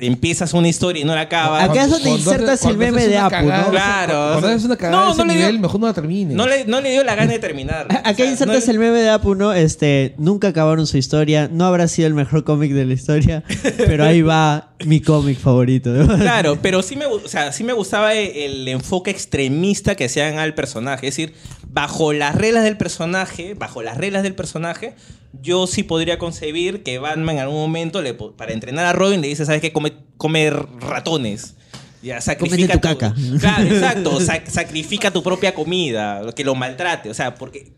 empiezas 0.00 0.54
una 0.54 0.68
historia 0.68 1.02
y 1.02 1.04
no 1.04 1.14
la 1.14 1.22
acabas. 1.22 1.64
Acá 1.68 1.84
es 1.84 1.90
donde 1.90 2.08
Cuando 2.08 2.30
insertas 2.32 2.64
el 2.64 2.76
meme 2.76 3.06
de 3.08 3.18
Apu, 3.18 3.30
cagada, 3.30 3.62
¿no? 3.64 3.70
Claro. 3.70 4.28
Cuando 4.32 4.48
haces 4.48 4.64
una 4.64 4.76
cagada 4.76 4.96
No, 5.00 5.06
de 5.06 5.12
ese 5.12 5.18
no 5.20 5.24
le 5.26 5.34
nivel, 5.34 5.52
dio- 5.52 5.60
mejor 5.62 5.80
no 5.80 5.86
la 5.88 5.92
termines. 5.92 6.36
No 6.36 6.46
le, 6.46 6.64
no 6.64 6.80
le 6.80 6.90
dio 6.92 7.04
la 7.04 7.14
gana 7.14 7.32
de 7.32 7.38
terminar. 7.38 7.86
Acá 7.90 8.10
O 8.12 8.14
sea, 8.14 8.26
insertas 8.26 8.66
no- 8.66 8.72
el 8.72 8.78
meme 8.78 8.98
de 9.00 9.10
Apu, 9.10 9.34
¿no? 9.34 9.52
Este, 9.52 10.14
nunca 10.18 10.48
acabaron 10.48 10.86
su 10.86 10.96
historia, 10.96 11.48
no 11.52 11.64
habrá 11.66 11.88
sido 11.88 12.06
el 12.08 12.14
mejor 12.14 12.44
cómic 12.44 12.72
de 12.72 12.84
la 12.84 12.94
historia, 12.94 13.42
pero 13.76 14.04
ahí 14.04 14.22
va 14.22 14.70
mi 14.84 15.00
cómic 15.00 15.38
favorito. 15.38 15.90
Claro, 16.18 16.58
pero 16.62 16.82
sí 16.82 16.94
me, 16.96 17.06
o 17.06 17.26
sea, 17.28 17.52
sí 17.52 17.64
me 17.64 17.72
gustaba 17.72 18.14
e- 18.14 18.44
el, 18.46 18.68
enfoque 18.68 19.10
extremista 19.10 19.94
que 19.94 20.04
hacían 20.04 20.38
al 20.38 20.54
personaje. 20.54 21.08
Es 21.08 21.16
decir, 21.16 21.34
bajo 21.74 22.12
las 22.12 22.36
reglas 22.36 22.62
del 22.64 22.76
personaje, 22.76 23.54
bajo 23.54 23.82
las 23.82 23.96
reglas 23.98 24.22
del 24.22 24.34
personaje, 24.34 24.94
yo 25.42 25.66
sí 25.66 25.82
podría 25.82 26.18
concebir 26.18 26.84
que 26.84 26.98
Batman 26.98 27.34
en 27.36 27.42
algún 27.42 27.58
momento, 27.58 28.00
le, 28.00 28.14
para 28.14 28.52
entrenar 28.52 28.86
a 28.86 28.92
Robin, 28.92 29.20
le 29.20 29.26
dice, 29.28 29.44
¿sabes 29.44 29.60
qué? 29.60 29.72
Come, 29.72 29.92
come 30.16 30.50
ratones. 30.50 31.56
Ya, 32.00 32.20
sacrifica 32.20 32.74
tu 32.74 32.80
caca. 32.80 33.14
Claro, 33.40 33.64
exacto. 33.64 34.20
sac- 34.20 34.46
sacrifica 34.48 35.10
tu 35.10 35.22
propia 35.22 35.52
comida, 35.54 36.22
que 36.36 36.44
lo 36.44 36.54
maltrate. 36.54 37.10
O 37.10 37.14
sea, 37.14 37.34
porque 37.34 37.72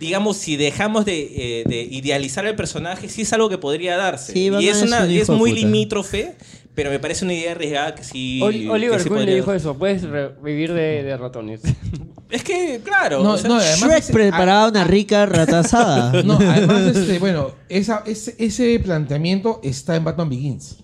digamos, 0.00 0.36
si 0.36 0.56
dejamos 0.56 1.04
de, 1.04 1.60
eh, 1.60 1.64
de 1.66 1.82
idealizar 1.82 2.44
el 2.46 2.56
personaje, 2.56 3.08
sí 3.08 3.22
es 3.22 3.32
algo 3.32 3.48
que 3.48 3.58
podría 3.58 3.96
darse. 3.96 4.32
Sí, 4.32 4.50
y 4.60 4.68
es, 4.68 4.82
una, 4.82 5.04
un 5.04 5.10
es 5.10 5.28
muy 5.28 5.50
puta. 5.52 5.60
limítrofe, 5.62 6.34
pero 6.74 6.90
me 6.90 6.98
parece 6.98 7.24
una 7.24 7.34
idea 7.34 7.52
arriesgada 7.52 7.94
que 7.94 8.02
sí. 8.02 8.40
Ol- 8.42 8.68
Oliver 8.70 8.96
que 8.98 9.04
sí 9.04 9.08
Queen 9.08 9.24
le 9.26 9.34
dijo 9.36 9.52
eso, 9.52 9.78
puedes 9.78 10.02
revivir 10.02 10.72
de, 10.72 11.04
de 11.04 11.16
ratones. 11.16 11.60
Es 12.30 12.42
que, 12.42 12.80
claro. 12.82 13.22
No, 13.22 13.32
o 13.32 13.38
sea, 13.38 13.48
no, 13.48 13.56
además 13.56 13.80
Shrek 13.80 14.12
preparaba 14.12 14.68
una 14.68 14.84
rica 14.84 15.26
ratazada. 15.26 16.22
No, 16.24 16.34
además, 16.34 16.82
este, 16.96 17.18
bueno, 17.18 17.52
esa, 17.68 18.02
ese, 18.06 18.34
ese 18.38 18.80
planteamiento 18.80 19.60
está 19.62 19.96
en 19.96 20.04
Batman 20.04 20.28
Begins. 20.28 20.76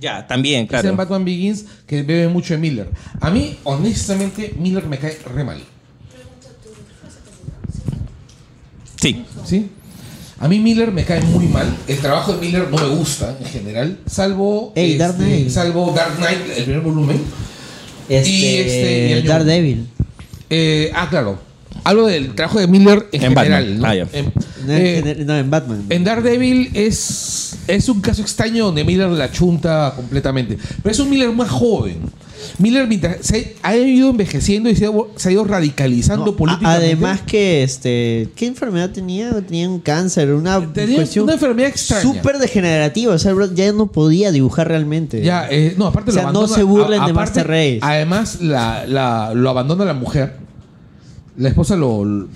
Ya, 0.00 0.26
también, 0.26 0.64
Está 0.64 0.78
en 0.78 0.82
claro. 0.82 0.96
Batman 0.96 1.24
Begins 1.24 1.64
que 1.86 2.02
bebe 2.02 2.28
mucho 2.28 2.54
de 2.54 2.58
Miller. 2.58 2.90
A 3.20 3.30
mí, 3.30 3.58
honestamente, 3.64 4.52
Miller 4.58 4.86
me 4.86 4.98
cae 4.98 5.16
re 5.32 5.44
mal. 5.44 5.62
Sí. 9.00 9.24
¿Sí? 9.44 9.70
A 10.38 10.48
mí 10.48 10.58
Miller 10.58 10.90
me 10.90 11.04
cae 11.04 11.20
muy 11.22 11.46
mal. 11.46 11.72
El 11.86 11.98
trabajo 11.98 12.32
de 12.32 12.40
Miller 12.40 12.68
no 12.68 12.76
me 12.76 12.96
gusta 12.96 13.36
en 13.38 13.46
general. 13.46 13.98
Salvo. 14.06 14.72
Ey, 14.74 14.96
Dark 14.96 15.12
este, 15.12 15.24
Knight. 15.24 15.48
Salvo 15.50 15.92
Dark 15.94 16.16
Knight, 16.16 16.40
el 16.56 16.64
primer 16.64 16.80
volumen. 16.80 17.22
Este, 18.08 18.28
Y 18.28 18.44
este, 18.56 19.08
y 19.08 19.12
el 19.12 19.24
Daredevil. 19.24 19.88
Eh, 20.54 20.92
ah, 20.94 21.08
claro. 21.08 21.38
Hablo 21.84 22.06
del 22.06 22.34
trabajo 22.34 22.60
de 22.60 22.66
Miller 22.66 23.08
en, 23.12 23.22
En 23.24 23.28
general. 23.34 23.64
Batman. 23.64 23.78
¿no? 23.80 23.86
Ah. 23.86 23.94
En- 24.12 24.32
eh, 24.70 24.98
en, 24.98 25.04
gener- 25.04 25.24
no, 25.24 25.36
en 25.38 25.50
Batman. 25.50 25.84
en 25.88 26.04
Daredevil 26.04 26.70
es, 26.74 27.56
es 27.66 27.88
un 27.88 28.00
caso 28.00 28.20
extraño 28.22 28.66
donde 28.66 28.84
Miller 28.84 29.08
la 29.08 29.32
chunta 29.32 29.92
completamente. 29.96 30.58
Pero 30.82 30.92
es 30.92 30.98
un 31.00 31.08
Miller 31.10 31.32
más 31.32 31.48
joven. 31.50 31.96
Miller 32.58 32.86
mientras 32.86 33.18
se 33.22 33.56
ha 33.62 33.74
ido 33.76 34.10
envejeciendo 34.10 34.68
y 34.68 34.76
se 34.76 34.86
ha, 34.86 34.90
se 35.16 35.28
ha 35.28 35.32
ido 35.32 35.44
radicalizando 35.44 36.26
No, 36.26 36.36
políticamente. 36.36 36.86
además 36.86 37.20
que 37.22 37.62
este 37.62 38.28
qué 38.34 38.46
enfermedad 38.46 38.90
tenía 38.90 39.30
tenía 39.46 39.68
un 39.70 39.78
cáncer 39.78 40.32
una 40.32 40.60
Tenía 40.72 40.96
cuestión 40.96 41.22
una 41.24 41.34
enfermedad 41.34 41.68
extraña. 41.70 42.02
súper 42.02 42.38
degenerativa 42.38 43.14
o 43.14 43.18
sea 43.18 43.32
ya 43.54 43.72
no 43.72 43.86
podía 43.92 44.32
dibujar 44.32 44.66
realmente 44.66 45.22
Ya, 45.22 45.46
eh, 45.50 45.74
no, 45.78 45.86
aparte 45.86 46.10
O 46.10 46.14
sea, 46.14 46.24
lo 46.24 46.32
no 46.32 46.48
se 46.48 46.64
burlen 46.64 46.90
de 46.90 46.96
aparte, 47.12 47.12
Master 47.14 47.46
Race. 47.46 47.78
Además, 47.80 48.40
la, 48.40 48.86
la- 48.88 49.32
lo 49.34 49.48
abandona 49.48 49.84
la 49.84 49.94
mujer. 49.94 50.41
La 51.36 51.48
esposa 51.48 51.76
lo. 51.76 52.28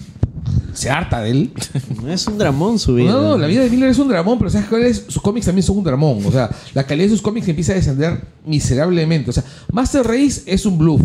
se 0.73 0.91
harta 0.91 1.21
de 1.21 1.31
él. 1.31 1.53
es 2.09 2.27
un 2.27 2.39
dramón 2.39 2.79
su 2.79 2.95
vida 2.95 3.13
No, 3.13 3.23
no, 3.23 3.39
la 3.39 3.47
vida 3.47 3.63
de 3.63 3.71
Miller 3.71 3.91
es 3.91 3.99
un 3.99 4.09
dramón, 4.09 4.39
pero 4.39 4.51
¿sabes 4.51 4.69
cuál 4.69 4.83
es? 4.83 5.05
Sus 5.09 5.23
cómics 5.23 5.47
también 5.47 5.63
son 5.63 5.79
un 5.79 5.85
dramón. 5.85 6.25
O 6.25 6.33
sea, 6.33 6.51
la 6.75 6.85
calidad 6.85 7.07
de 7.07 7.11
sus 7.11 7.23
cómics 7.23 7.49
empieza 7.49 7.73
a 7.73 7.77
descender 7.77 8.21
miserablemente. 8.45 9.31
O 9.31 9.33
sea, 9.33 9.45
Master 9.73 10.07
Race 10.07 10.43
es 10.47 10.67
un 10.67 10.79
bluff. 10.79 11.03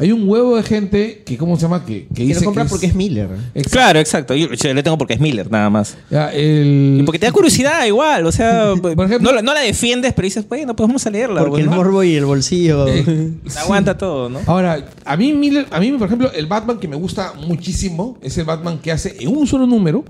Hay 0.00 0.12
un 0.12 0.28
huevo 0.28 0.56
de 0.56 0.62
gente 0.62 1.22
que, 1.26 1.36
¿cómo 1.36 1.56
se 1.56 1.62
llama? 1.62 1.84
Que, 1.84 2.06
que 2.08 2.14
que 2.14 2.22
dice 2.24 2.40
lo 2.40 2.44
compra 2.46 2.64
que 2.64 2.70
porque 2.70 2.86
es 2.86 2.94
Miller 2.94 3.28
Exacto. 3.54 3.70
Claro, 3.70 3.98
exacto. 3.98 4.34
Yo, 4.34 4.52
yo 4.52 4.74
le 4.74 4.82
tengo 4.82 4.96
porque 4.96 5.14
es 5.14 5.20
Miller, 5.20 5.50
nada 5.50 5.68
más. 5.70 5.96
Ya, 6.10 6.28
el- 6.32 6.98
Y 7.00 7.02
porque 7.02 7.18
te 7.18 7.26
da 7.26 7.32
curiosidad 7.32 7.84
igual, 7.84 8.24
o 8.26 8.30
sea, 8.32 8.74
Por 8.80 8.92
ejemplo- 9.06 9.18
no, 9.30 9.32
la- 9.34 9.42
no 9.42 9.52
la 9.54 9.60
defiendes, 9.60 10.12
pero 10.14 10.26
dices, 10.26 10.48
bueno, 10.48 10.76
pues 10.76 10.86
vamos 10.88 11.04
a 11.06 11.10
leerla. 11.10 11.44
porque 11.44 11.62
el 11.62 11.68
morbo 11.70 12.02
y 12.04 12.14
el 12.14 12.24
bolsillo 12.24 12.86
Eh, 12.88 13.32
Aguanta 13.60 13.98
todo, 13.98 14.28
¿no? 14.28 14.38
Ahora, 14.46 14.84
a 15.04 15.16
mí 15.16 15.32
Miller, 15.32 15.66
a 15.70 15.80
mí, 15.80 15.90
por 15.92 16.06
ejemplo, 16.06 16.30
el 16.32 16.46
Batman 16.46 16.78
que 16.78 16.86
me 16.88 16.96
gusta 16.96 17.32
muchísimo 17.46 18.18
es 18.22 18.38
el 18.38 18.44
Batman 18.44 18.78
que 18.78 18.92
hace 18.92 19.16
en 19.18 19.36
un 19.36 19.46
solo 19.46 19.66
número, 19.66 20.04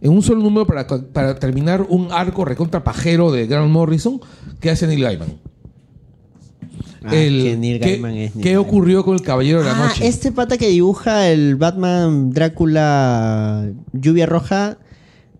en 0.00 0.10
un 0.10 0.22
solo 0.22 0.42
número 0.42 0.66
para, 0.66 0.86
para 0.86 1.38
terminar 1.38 1.82
un 1.88 2.08
arco 2.12 2.44
recontra 2.44 2.82
pajero 2.82 3.30
de 3.30 3.46
Grant 3.46 3.70
Morrison 3.70 4.20
que 4.60 4.70
hace 4.70 4.86
Neil 4.86 5.02
Gaiman. 5.02 5.38
Ah, 7.06 7.10
que 7.10 7.56
Neil 7.56 7.80
¿qué- 7.80 7.90
Gaiman 7.90 8.10
es 8.12 8.34
Neil 8.34 8.42
¿Qué 8.44 8.50
Gaiman. 8.54 8.66
ocurrió 8.68 9.04
con 9.04 9.14
el 9.14 9.22
Caballero 9.22 9.58
de 9.60 9.66
la 9.66 9.72
ah 9.84 9.88
Noche? 9.88 10.06
este 10.06 10.32
pata 10.32 10.56
que 10.56 10.68
dibuja 10.68 11.28
el 11.28 11.56
Batman 11.56 12.30
Drácula 12.30 13.70
Lluvia 13.92 14.26
Roja 14.26 14.78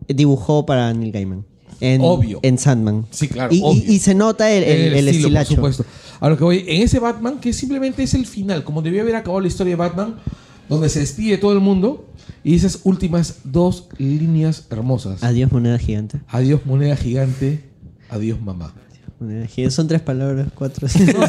dibujó 0.08 0.66
para 0.66 0.92
Neil 0.92 1.12
Gaiman 1.12 1.44
en, 1.80 2.00
Obvio. 2.02 2.40
en 2.42 2.58
Sandman 2.58 3.06
Sí, 3.10 3.28
claro, 3.28 3.52
y, 3.54 3.58
y- 3.58 3.62
obvio. 3.62 3.82
y 3.92 3.98
se 3.98 4.14
nota 4.14 4.50
el, 4.50 4.62
el, 4.62 4.70
el 4.94 5.08
estilo, 5.08 5.10
estilacho 5.28 5.60
por 5.60 5.72
supuesto. 5.72 5.84
A 6.20 6.28
lo 6.28 6.36
que 6.38 6.44
voy, 6.44 6.64
en 6.68 6.82
ese 6.82 7.00
Batman, 7.00 7.38
que 7.40 7.52
simplemente 7.52 8.02
es 8.02 8.14
el 8.14 8.24
final, 8.26 8.62
como 8.64 8.80
debió 8.80 9.02
haber 9.02 9.16
acabado 9.16 9.40
la 9.40 9.48
historia 9.48 9.72
de 9.72 9.76
Batman, 9.76 10.14
donde 10.68 10.88
se 10.88 11.00
despide 11.00 11.36
todo 11.36 11.52
el 11.52 11.60
mundo 11.60 12.06
y 12.42 12.54
esas 12.54 12.80
últimas 12.84 13.40
dos 13.44 13.88
líneas 13.98 14.66
hermosas. 14.70 15.22
adiós 15.22 15.50
moneda 15.52 15.78
gigante 15.78 16.20
Adiós, 16.28 16.60
moneda 16.64 16.96
gigante. 16.96 17.64
Adiós, 18.08 18.40
mamá. 18.40 18.72
Son 19.70 19.86
tres 19.88 20.00
palabras 20.00 20.46
cuatro 20.54 20.86
No, 20.88 21.20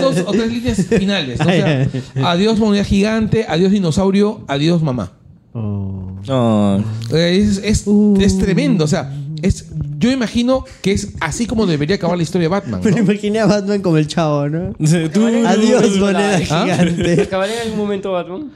dos 0.00 0.16
o 0.26 0.32
tres 0.32 0.52
líneas 0.52 0.86
finales. 0.86 1.38
¿no? 1.38 1.46
O 1.46 1.50
sea, 1.50 1.88
adiós, 2.30 2.58
moneda 2.58 2.84
gigante. 2.84 3.44
Adiós, 3.48 3.72
dinosaurio. 3.72 4.40
Adiós, 4.48 4.82
mamá. 4.82 5.12
Oh. 5.52 6.78
Eh, 7.12 7.38
Es, 7.38 7.58
es- 7.58 7.84
es 8.20 8.38
tremendo. 8.38 8.84
O 8.84 8.88
sea, 8.88 9.12
es, 9.42 9.66
yo 9.98 10.10
imagino 10.10 10.64
que 10.82 10.92
es 10.92 11.08
así 11.20 11.46
como 11.46 11.66
debería 11.66 11.96
acabar 11.96 12.16
la 12.16 12.22
historia 12.22 12.46
de 12.46 12.50
Batman. 12.50 12.80
Me 12.84 12.90
¿no? 12.90 12.98
imaginé 12.98 13.40
a 13.40 13.46
Batman 13.46 13.80
como 13.82 13.96
el 13.96 14.06
chavo, 14.06 14.48
¿no? 14.48 14.72
Tú- 15.12 15.26
Adiós, 15.46 15.96
moneda 15.98 16.36
¿Ah? 16.50 16.64
gigante. 16.64 17.22
¿Acabaré 17.22 17.54
en 17.56 17.60
algún 17.62 17.78
momento 17.78 18.12
Batman? 18.12 18.50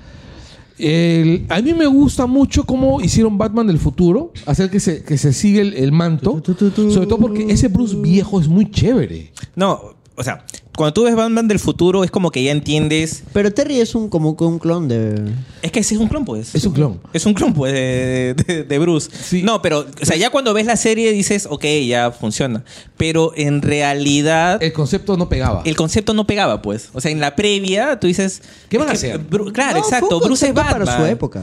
El- 0.79 1.47
a 1.49 1.61
mí 1.61 1.73
me 1.75 1.87
gusta 1.87 2.27
mucho 2.27 2.65
cómo 2.65 3.01
hicieron 3.01 3.39
Batman 3.39 3.67
del 3.67 3.79
futuro, 3.79 4.33
hacer 4.47 4.71
que 4.71 4.81
se, 4.81 5.03
que 5.05 5.17
se 5.19 5.33
sigue 5.33 5.61
el, 5.61 5.75
el 5.75 5.93
manto, 5.93 6.41
Tu, 6.43 6.55
tu, 6.55 6.55
tu, 6.55 6.71
tu. 6.71 6.91
sobre 6.91 7.07
todo 7.07 7.19
porque 7.19 7.47
ese 7.49 7.69
Bruce 7.69 7.97
viejo 7.97 8.41
es 8.41 8.49
muy 8.49 8.71
chévere. 8.71 9.33
No, 9.55 9.81
o 10.17 10.23
sea, 10.25 10.45
cuando 10.77 10.93
tú 10.93 11.05
ves 11.05 11.15
Batman 11.15 11.47
del 11.49 11.59
futuro 11.59 12.05
es 12.05 12.11
como 12.11 12.31
que 12.31 12.43
ya 12.43 12.51
entiendes. 12.53 13.23
Pero 13.33 13.53
Terry 13.53 13.81
es 13.81 13.95
un 13.95 14.09
como 14.09 14.37
que 14.37 14.45
un 14.45 14.59
clon 14.59 14.89
de. 14.89 15.23
Es 15.63 15.71
que 15.73 15.81
ese 15.81 15.95
es 15.95 16.01
un 16.01 16.09
clon, 16.09 16.25
pues. 16.25 16.55
Es 16.55 16.65
un 16.65 16.73
clon. 16.73 17.01
Es 17.13 17.27
un 17.27 17.35
clon, 17.35 17.55
pues, 17.55 17.73
de, 17.73 18.35
de- 18.47 18.65
de 18.65 18.79
Bruce. 18.79 19.09
Sí. 19.13 19.43
No, 19.43 19.63
pero, 19.63 19.87
o 20.01 20.05
sea, 20.05 20.17
ya 20.17 20.31
cuando 20.31 20.53
ves 20.55 20.67
la 20.67 20.77
serie 20.77 21.13
dices, 21.13 21.47
ok, 21.51 21.65
ya 21.87 22.11
funciona. 22.11 22.65
Pero 22.97 23.33
en 23.37 23.63
realidad, 23.63 24.63
El 24.63 24.73
concepto 24.73 25.17
no 25.17 25.29
pegaba. 25.29 25.63
el 25.65 25.77
concepto 25.77 26.15
no 26.15 26.27
pegaba, 26.27 26.61
pues. 26.63 26.91
O 26.93 27.01
sea, 27.01 27.11
en 27.11 27.21
la 27.21 27.37
previa, 27.37 27.99
tú 28.01 28.07
dices. 28.07 28.43
¿Qué 28.69 28.79
van 28.79 28.89
a 28.89 28.93
hacer? 28.93 29.21
Bru- 29.29 29.53
claro, 29.53 29.79
No, 29.79 29.85
exacto. 29.85 30.21
Bruce 30.21 30.47
es 30.49 30.55
Batman. 30.55 30.85
para 30.85 30.99
su 30.99 31.05
época. 31.07 31.43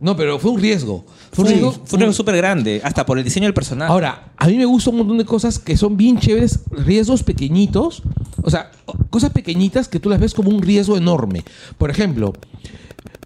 No, 0.00 0.16
pero 0.16 0.38
fue 0.38 0.50
un 0.50 0.60
riesgo. 0.60 1.04
Fue 1.30 1.44
un 1.44 1.48
Sí, 1.48 1.54
riesgo. 1.54 1.72
fue 1.72 1.96
un 1.96 2.00
riesgo 2.00 2.12
súper 2.14 2.36
grande, 2.36 2.80
hasta 2.82 3.04
por 3.04 3.18
el 3.18 3.24
diseño 3.24 3.44
del 3.44 3.54
personaje. 3.54 3.92
Ahora, 3.92 4.32
a 4.36 4.46
mí 4.46 4.56
me 4.56 4.64
gusta 4.64 4.90
un 4.90 4.96
montón 4.98 5.18
de 5.18 5.24
cosas 5.26 5.58
que 5.58 5.76
son 5.76 5.96
bien 5.96 6.18
chéveres, 6.18 6.60
riesgos 6.70 7.22
pequeñitos, 7.22 8.02
o 8.42 8.50
sea, 8.50 8.70
cosas 9.10 9.30
pequeñitas 9.30 9.88
que 9.88 10.00
tú 10.00 10.08
las 10.08 10.18
ves 10.18 10.32
como 10.32 10.48
un 10.50 10.62
riesgo 10.62 10.96
enorme. 10.96 11.44
Por 11.76 11.90
ejemplo, 11.90 12.32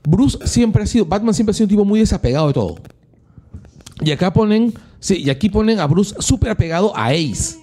Bruce 0.02 0.38
siempre 0.46 0.82
ha 0.82 0.86
sido, 0.86 1.06
Batman 1.06 1.32
siempre 1.32 1.52
ha 1.52 1.54
sido 1.54 1.66
un 1.66 1.70
tipo 1.70 1.84
muy 1.84 2.00
desapegado 2.00 2.48
de 2.48 2.52
todo. 2.54 2.76
Y 4.00 4.10
acá 4.10 4.32
ponen, 4.32 4.74
sí, 4.98 5.22
y 5.24 5.30
aquí 5.30 5.48
ponen 5.48 5.78
a 5.78 5.86
Bruce 5.86 6.16
súper 6.18 6.50
apegado 6.50 6.94
a 6.96 7.06
Ace. 7.10 7.56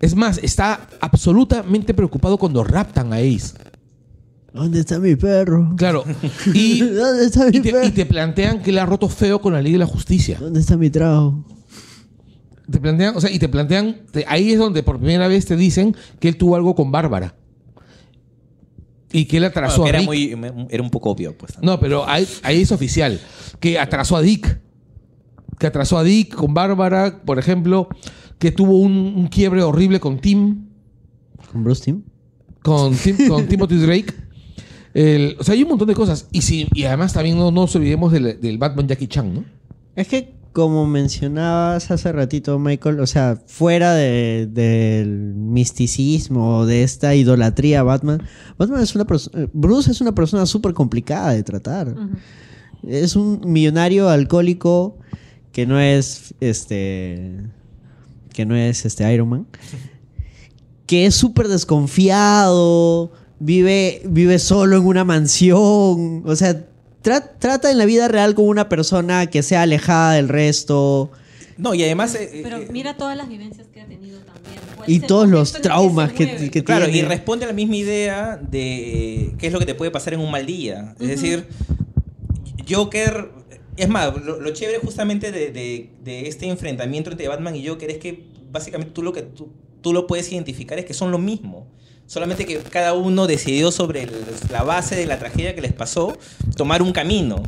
Es 0.00 0.14
más, 0.14 0.38
está 0.38 0.86
absolutamente 1.00 1.92
preocupado 1.94 2.38
cuando 2.38 2.62
raptan 2.62 3.12
a 3.12 3.16
Ace. 3.16 3.54
¿Dónde 4.54 4.80
está 4.80 4.98
mi 5.00 5.16
perro? 5.16 5.74
Claro. 5.76 6.04
Y, 6.54 6.80
¿Dónde 6.80 7.26
está 7.26 7.50
mi 7.50 7.56
y 7.56 7.60
te, 7.60 7.72
perro? 7.72 7.86
y 7.86 7.90
te 7.90 8.06
plantean 8.06 8.62
que 8.62 8.72
le 8.72 8.80
ha 8.80 8.86
roto 8.86 9.08
feo 9.08 9.40
con 9.40 9.52
la 9.52 9.60
ley 9.60 9.72
de 9.72 9.78
la 9.78 9.86
justicia. 9.86 10.38
¿Dónde 10.40 10.60
está 10.60 10.76
mi 10.76 10.88
trago? 10.90 11.44
Te 12.70 12.78
plantean, 12.80 13.16
o 13.16 13.20
sea, 13.20 13.30
y 13.30 13.38
te 13.38 13.48
plantean, 13.48 14.02
te- 14.10 14.24
ahí 14.26 14.52
es 14.52 14.58
donde 14.58 14.82
por 14.82 14.96
primera 14.98 15.28
vez 15.28 15.44
te 15.44 15.56
dicen 15.56 15.94
que 16.18 16.28
él 16.28 16.36
tuvo 16.38 16.56
algo 16.56 16.74
con 16.74 16.90
Bárbara. 16.90 17.34
Y 19.12 19.26
que 19.26 19.36
él 19.36 19.44
atrasó 19.44 19.82
Bueno, 19.82 19.92
que 19.92 19.96
a 19.96 20.00
era, 20.00 20.12
Rick. 20.12 20.36
muy, 20.38 20.66
era 20.70 20.82
un 20.82 20.90
poco 20.90 21.10
obvio, 21.10 21.36
pues. 21.36 21.52
No, 21.62 21.78
pero 21.78 22.08
ahí, 22.08 22.26
ahí 22.42 22.62
es 22.62 22.72
oficial. 22.72 23.20
Que 23.60 23.78
atrasó 23.78 24.16
a 24.16 24.22
Dick. 24.22 24.60
Que 25.58 25.66
atrasó 25.68 25.98
a 25.98 26.02
Dick 26.04 26.34
con 26.34 26.52
Bárbara, 26.54 27.22
por 27.24 27.38
ejemplo. 27.38 27.88
que 28.38 28.50
tuvo 28.50 28.78
un, 28.78 28.92
un 29.16 29.26
quiebre 29.28 29.62
horrible 29.62 30.00
con 30.00 30.18
Tim, 30.20 30.66
¿Con 31.52 31.62
Bruce 31.64 31.94
con, 32.62 32.94
Tim- 32.96 33.28
con 33.28 33.46
Timothy 33.48 33.76
Drake. 33.76 34.14
El- 34.94 35.36
o 35.38 35.44
sea, 35.44 35.54
hay 35.54 35.62
un 35.64 35.68
montón 35.70 35.88
de 35.88 35.94
cosas. 35.94 36.28
Y, 36.32 36.42
si, 36.42 36.68
y 36.72 36.84
además 36.84 37.12
también 37.12 37.36
no, 37.36 37.50
no 37.50 37.62
nos 37.62 37.74
olvidemos 37.76 38.12
del, 38.12 38.40
del 38.40 38.58
Batman 38.58 38.86
Jackie 38.88 39.08
Chan, 39.08 39.34
¿no? 39.34 39.44
Es 39.96 40.06
que, 40.08 40.32
como 40.52 40.86
mencionabas 40.86 41.90
hace 41.90 42.12
ratito, 42.12 42.58
Michael, 42.60 43.00
o 43.00 43.06
sea, 43.08 43.42
fuera 43.46 43.92
de- 43.94 44.48
del 44.50 45.34
misticismo 45.34 46.58
o 46.58 46.66
de 46.66 46.84
esta 46.84 47.14
idolatría 47.16 47.80
a 47.80 47.82
Batman, 47.82 48.22
Batman 48.56 48.80
es 48.82 48.94
una 48.94 49.04
persona. 49.04 49.48
Bruce 49.52 49.90
es 49.90 50.00
una 50.00 50.14
persona 50.14 50.46
súper 50.46 50.72
complicada 50.74 51.32
de 51.32 51.42
tratar. 51.42 51.94
Es 52.86 53.16
un 53.16 53.40
millonario 53.46 54.08
alcohólico 54.10 54.98
que 55.52 55.66
no 55.66 55.80
es 55.80 56.34
este. 56.40 57.40
que 58.32 58.44
no 58.46 58.54
es 58.54 58.84
este 58.84 59.12
Iron 59.12 59.28
Man. 59.28 59.46
Que 60.86 61.06
es 61.06 61.14
súper 61.14 61.48
desconfiado. 61.48 63.10
Vive, 63.40 64.02
vive 64.04 64.38
solo 64.38 64.76
en 64.76 64.86
una 64.86 65.04
mansión. 65.04 66.22
O 66.26 66.36
sea, 66.36 66.64
tra- 67.02 67.30
trata 67.38 67.70
en 67.70 67.78
la 67.78 67.84
vida 67.84 68.08
real 68.08 68.34
como 68.34 68.48
una 68.48 68.68
persona 68.68 69.26
que 69.26 69.42
sea 69.42 69.62
alejada 69.62 70.14
del 70.14 70.28
resto. 70.28 71.10
No, 71.56 71.74
y 71.74 71.82
además... 71.84 72.14
eh, 72.16 72.40
Pero 72.42 72.56
eh, 72.58 72.68
mira 72.72 72.96
todas 72.96 73.16
las 73.16 73.28
vivencias 73.28 73.66
que 73.72 73.80
ha 73.80 73.86
tenido 73.86 74.18
también. 74.20 74.54
¿Cuál 74.76 74.90
Y 74.90 75.00
todos 75.00 75.28
los 75.28 75.52
traumas 75.52 76.12
que, 76.12 76.26
mueve? 76.26 76.50
que 76.50 76.64
Claro, 76.64 76.88
y 76.88 76.92
tiene. 76.92 77.08
responde 77.08 77.44
a 77.44 77.48
la 77.48 77.54
misma 77.54 77.76
idea 77.76 78.36
de 78.36 79.34
qué 79.38 79.46
es 79.48 79.52
lo 79.52 79.58
que 79.60 79.66
te 79.66 79.74
puede 79.76 79.90
pasar 79.90 80.14
en 80.14 80.20
un 80.20 80.30
mal 80.30 80.46
día. 80.46 80.94
Es 80.98 81.08
decir, 81.08 81.46
Joker. 82.68 83.30
Es 83.76 83.88
más, 83.88 84.14
lo, 84.24 84.40
lo 84.40 84.50
chévere 84.52 84.78
justamente 84.78 85.32
de, 85.32 85.50
de- 85.50 85.90
de 86.04 86.28
este 86.28 86.46
enfrentamiento 86.46 87.10
entre 87.10 87.26
Batman 87.26 87.56
y 87.56 87.66
Joker 87.66 87.90
es 87.90 87.98
que 87.98 88.24
básicamente 88.52 88.92
tú 88.92 89.02
lo 89.02 89.12
que 89.12 89.22
tú, 89.22 89.48
tú 89.80 89.92
lo 89.92 90.06
puedes 90.06 90.30
identificar 90.32 90.78
es 90.78 90.84
que 90.84 90.94
son 90.94 91.10
lo 91.10 91.18
mismo. 91.18 91.66
Solamente 92.06 92.44
que 92.46 92.58
cada 92.58 92.92
uno 92.94 93.26
decidió 93.26 93.70
sobre 93.72 94.02
el- 94.02 94.12
la 94.50 94.62
base 94.62 94.94
de 94.94 95.06
la 95.06 95.18
tragedia 95.18 95.54
que 95.54 95.60
les 95.62 95.72
pasó 95.72 96.16
tomar 96.56 96.82
un 96.82 96.92
camino. 96.92 97.42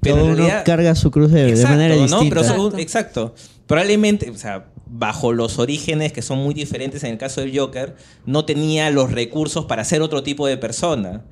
Pero 0.00 0.16
Cada 0.16 0.26
en 0.26 0.32
uno 0.32 0.36
realidad, 0.36 0.64
carga 0.64 0.94
su 0.94 1.10
cruz 1.10 1.30
de, 1.30 1.44
de 1.44 1.50
Exacto, 1.50 1.70
manera 1.70 1.94
¿no? 1.96 2.02
distinta. 2.02 2.28
Pero 2.42 2.44
son- 2.70 2.78
exacto. 2.80 3.34
Probablemente, 3.66 4.30
o 4.30 4.36
sea, 4.36 4.66
bajo 4.90 5.32
los 5.32 5.58
orígenes 5.58 6.12
que 6.12 6.22
son 6.22 6.38
muy 6.38 6.54
diferentes 6.54 7.04
en 7.04 7.10
el 7.12 7.18
caso 7.18 7.40
del 7.40 7.56
Joker, 7.56 7.94
no 8.24 8.44
tenía 8.44 8.90
los 8.90 9.12
recursos 9.12 9.66
para 9.66 9.84
ser 9.84 10.00
otro 10.02 10.22
tipo 10.22 10.46
de 10.46 10.56
persona. 10.56 11.22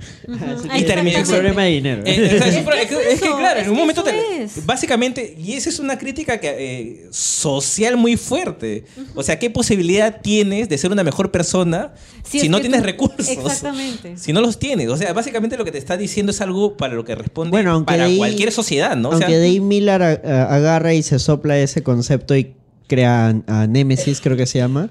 y 0.76 0.82
termina 0.84 1.20
el 1.20 1.26
problema 1.26 1.62
de 1.64 1.70
dinero. 1.70 2.02
Eh, 2.04 2.24
o 2.34 2.38
sea, 2.38 2.48
es, 2.48 2.88
que 2.88 2.94
es 2.94 3.12
es 3.14 3.20
claro, 3.20 3.60
en 3.60 3.70
un 3.70 3.76
momento 3.76 4.02
te- 4.02 4.42
es. 4.44 4.64
básicamente, 4.66 5.34
y 5.38 5.54
esa 5.54 5.70
es 5.70 5.78
una 5.78 5.96
crítica 5.98 6.38
que, 6.38 6.48
eh, 6.58 7.06
social 7.10 7.96
muy 7.96 8.16
fuerte. 8.16 8.84
O 9.14 9.22
sea, 9.22 9.38
¿qué 9.38 9.48
posibilidad 9.50 10.20
tienes 10.20 10.68
de 10.68 10.76
ser 10.78 10.92
una 10.92 11.02
mejor 11.04 11.30
persona 11.30 11.94
si, 12.24 12.48
no 12.48 12.60
tienes 12.60 12.80
tú- 12.80 12.86
recursos? 12.86 13.28
Exactamente. 13.28 14.16
Si 14.18 14.32
no 14.32 14.40
los 14.40 14.58
tienes. 14.58 14.88
O 14.88 14.96
sea, 14.96 15.12
básicamente 15.12 15.56
lo 15.56 15.64
que 15.64 15.72
te 15.72 15.78
está 15.78 15.96
diciendo 15.96 16.30
es 16.32 16.40
algo 16.40 16.76
para 16.76 16.94
lo 16.94 17.04
que 17.04 17.14
responde 17.14 17.50
Bueno, 17.50 17.72
aunque 17.72 17.92
para 17.92 18.04
ahí- 18.04 18.18
cualquier 18.18 18.52
sociedad, 18.52 18.96
¿no? 18.96 19.08
O 19.08 19.12
Aunque 19.12 19.28
sea, 19.28 19.38
Dave 19.38 19.60
Miller 19.60 20.02
agarra 20.02 20.92
y 20.94 21.02
se 21.02 21.18
sopla 21.18 21.58
ese 21.58 21.82
concepto 21.82 22.36
y 22.36 22.54
crea 22.86 23.28
a, 23.28 23.62
a 23.62 23.66
Nemesis, 23.66 24.20
creo 24.20 24.36
que 24.36 24.46
se 24.46 24.58
llama, 24.58 24.90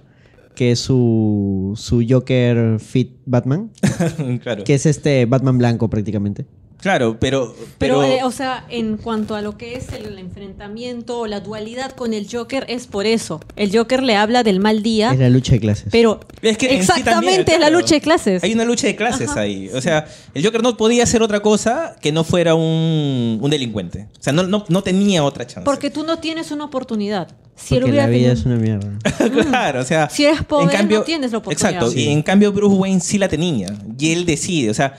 que 0.55 0.71
es 0.71 0.79
su, 0.79 1.73
su 1.75 2.03
Joker 2.07 2.79
Fit 2.79 3.11
Batman, 3.25 3.71
claro. 4.41 4.63
que 4.63 4.73
es 4.73 4.85
este 4.85 5.25
Batman 5.25 5.57
blanco 5.57 5.89
prácticamente. 5.89 6.45
Claro, 6.81 7.17
pero. 7.19 7.55
Pero, 7.77 8.01
pero 8.01 8.03
eh, 8.03 8.23
o 8.23 8.31
sea, 8.31 8.65
en 8.69 8.97
cuanto 8.97 9.35
a 9.35 9.41
lo 9.41 9.57
que 9.57 9.75
es 9.75 9.89
el, 9.93 10.17
enfrentamiento 10.19 11.19
o 11.19 11.27
la 11.27 11.39
dualidad 11.39 11.91
con 11.91 12.13
el 12.13 12.27
Joker, 12.31 12.65
es 12.67 12.87
por 12.87 13.05
eso. 13.05 13.39
El 13.55 13.75
Joker 13.75 14.03
le 14.03 14.15
habla 14.15 14.43
del 14.43 14.59
mal 14.59 14.83
día, 14.83 15.11
Es 15.11 15.19
la 15.19 15.29
lucha 15.29 15.53
de 15.53 15.59
clases. 15.59 15.87
pero 15.91 16.19
Es 16.41 16.57
que 16.57 16.67
en 16.67 16.71
sí 16.73 16.77
exactamente 16.77 17.43
también, 17.43 17.55
es 17.55 17.59
la 17.59 17.69
lucha 17.69 17.95
de 17.95 18.01
clases. 18.01 18.43
Hay 18.43 18.53
una 18.53 18.65
lucha 18.65 18.87
de 18.87 18.95
clases 18.95 19.29
Ajá. 19.31 19.41
ahí. 19.41 19.69
O 19.73 19.81
sea, 19.81 20.07
el 20.33 20.43
Joker 20.45 20.61
no 20.61 20.77
podía 20.77 21.03
hacer 21.03 21.23
otra 21.23 21.41
cosa 21.41 21.95
que 22.01 22.11
no 22.11 22.23
fuera 22.23 22.55
un, 22.55 23.39
un 23.41 23.49
delincuente. 23.49 24.07
O 24.19 24.23
sea, 24.23 24.33
no, 24.33 24.43
no, 24.43 24.65
no 24.67 24.83
tenía 24.83 25.23
otra 25.23 25.47
chance. 25.47 25.65
Porque 25.65 25.89
tú 25.89 26.03
no 26.03 26.19
tienes 26.19 26.51
una 26.51 26.65
oportunidad. 26.65 27.29
Si 27.55 27.75
él 27.75 27.81
Porque 27.81 27.91
hubiera 27.91 28.07
la 28.07 28.11
vida 28.11 28.33
tenido- 28.33 28.33
es 28.33 28.45
una 28.45 28.55
mierda. 28.57 29.43
claro, 29.49 29.79
o 29.81 29.85
sea. 29.85 30.09
Si 30.09 30.25
eres 30.25 30.43
pobre, 30.43 30.65
en 30.65 30.71
cambio, 30.71 30.99
no 30.99 31.03
tienes 31.05 31.31
la 31.31 31.37
oportunidad. 31.37 31.71
Exacto. 31.71 31.91
Sí. 31.91 32.01
Y 32.01 32.11
en 32.11 32.21
cambio, 32.21 32.51
Bruce 32.51 32.75
Wayne 32.75 32.99
sí 32.99 33.17
la 33.17 33.29
tenía. 33.29 33.73
Y 33.97 34.11
él 34.11 34.25
decide. 34.25 34.69
O 34.69 34.73
sea. 34.73 34.97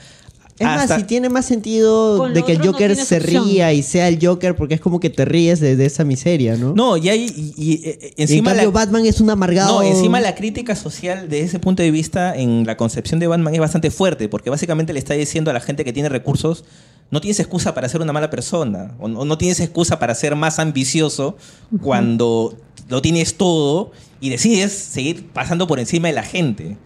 Es 0.59 0.65
hasta- 0.65 0.93
más, 0.95 1.01
si 1.01 1.07
tiene 1.07 1.29
más 1.29 1.45
sentido 1.45 2.17
Con 2.17 2.33
de 2.33 2.43
que 2.43 2.53
el 2.53 2.59
no 2.59 2.65
Joker 2.65 2.95
se 2.95 3.17
opción. 3.17 3.45
ría 3.47 3.73
y 3.73 3.83
sea 3.83 4.07
el 4.07 4.17
Joker 4.25 4.55
porque 4.55 4.73
es 4.73 4.81
como 4.81 4.99
que 4.99 5.09
te 5.09 5.23
ríes 5.25 5.59
de, 5.59 5.75
de 5.75 5.85
esa 5.85 6.03
miseria, 6.03 6.55
¿no? 6.57 6.73
No, 6.73 6.97
y 6.97 7.09
hay. 7.09 7.25
Y, 7.25 7.53
y, 7.57 7.73
eh, 7.87 7.99
Y 8.01 8.05
en 8.05 8.13
encima 8.17 8.51
cambio 8.51 8.65
la- 8.65 8.71
Batman 8.71 9.05
es 9.05 9.21
un 9.21 9.29
amargado. 9.29 9.75
No, 9.75 9.83
encima 9.83 10.19
la 10.19 10.33
crítica 10.35 10.75
social 10.75 11.29
de 11.29 11.41
ese 11.41 11.59
punto 11.59 11.83
de 11.83 11.91
vista 11.91 12.35
en 12.35 12.65
la 12.65 12.75
concepción 12.77 13.19
de 13.19 13.27
Batman 13.27 13.53
es 13.53 13.59
bastante 13.59 13.91
fuerte, 13.91 14.29
porque 14.29 14.49
básicamente 14.49 14.93
le 14.93 14.99
está 14.99 15.13
diciendo 15.13 15.51
a 15.51 15.53
la 15.53 15.59
gente 15.59 15.85
que 15.85 15.93
tiene 15.93 16.09
recursos, 16.09 16.65
no 17.11 17.21
tienes 17.21 17.39
excusa 17.39 17.73
para 17.73 17.87
ser 17.87 18.01
una 18.01 18.11
mala 18.11 18.29
persona, 18.29 18.95
o 18.99 19.07
no, 19.07 19.25
no 19.25 19.37
tienes 19.37 19.59
excusa 19.59 19.99
para 19.99 20.13
ser 20.15 20.35
más 20.35 20.59
ambicioso 20.59 21.37
cuando 21.81 22.57
lo 22.89 23.01
tienes 23.01 23.35
todo 23.35 23.91
y 24.19 24.29
decides 24.29 24.71
seguir 24.71 25.27
pasando 25.31 25.67
por 25.67 25.79
encima 25.79 26.07
de 26.07 26.13
la 26.15 26.23
gente. 26.23 26.77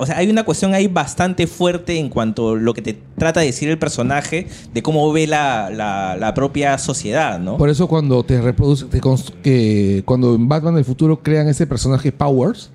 O 0.00 0.06
sea, 0.06 0.16
hay 0.16 0.30
una 0.30 0.44
cuestión 0.44 0.72
ahí 0.72 0.86
bastante 0.86 1.46
fuerte 1.46 1.98
en 1.98 2.08
cuanto 2.08 2.50
a 2.50 2.56
lo 2.56 2.72
que 2.72 2.80
te 2.80 2.96
trata 3.18 3.40
de 3.40 3.46
decir 3.46 3.68
el 3.68 3.78
personaje, 3.78 4.46
de 4.72 4.82
cómo 4.82 5.12
ve 5.12 5.26
la, 5.26 5.68
la- 5.70 6.16
la 6.16 6.32
propia 6.32 6.78
sociedad, 6.78 7.38
¿no? 7.38 7.58
Por 7.58 7.68
eso 7.68 7.88
cuando 7.88 8.22
te 8.24 8.40
reproduce, 8.40 8.86
te 8.86 9.00
const- 9.00 9.32
que 9.42 10.02
cuando 10.06 10.34
en 10.34 10.48
Batman 10.48 10.76
del 10.76 10.84
futuro 10.84 11.22
crean 11.22 11.48
ese 11.48 11.66
personaje 11.66 12.10
Powers 12.12 12.70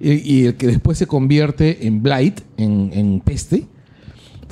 y, 0.00 0.12
y 0.12 0.46
el 0.46 0.54
que 0.56 0.66
después 0.68 0.96
se 0.98 1.06
convierte 1.06 1.86
en 1.86 2.02
Blight, 2.02 2.40
en, 2.56 2.90
en 2.94 3.20
peste, 3.20 3.66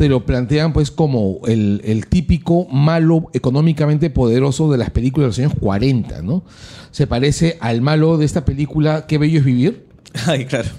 te 0.00 0.08
lo 0.08 0.24
plantean 0.24 0.72
pues 0.72 0.90
como 0.90 1.40
el, 1.46 1.82
el 1.84 2.06
típico 2.06 2.66
malo 2.70 3.28
económicamente 3.34 4.08
poderoso 4.08 4.72
de 4.72 4.78
las 4.78 4.88
películas 4.88 5.36
de 5.36 5.42
los 5.44 5.50
años 5.52 5.60
40, 5.60 6.22
¿no? 6.22 6.42
Se 6.90 7.06
parece 7.06 7.58
al 7.60 7.82
malo 7.82 8.16
de 8.16 8.24
esta 8.24 8.46
película 8.46 9.04
Qué 9.06 9.18
bello 9.18 9.40
es 9.40 9.44
vivir. 9.44 9.84
Ay, 10.26 10.46
claro. 10.46 10.70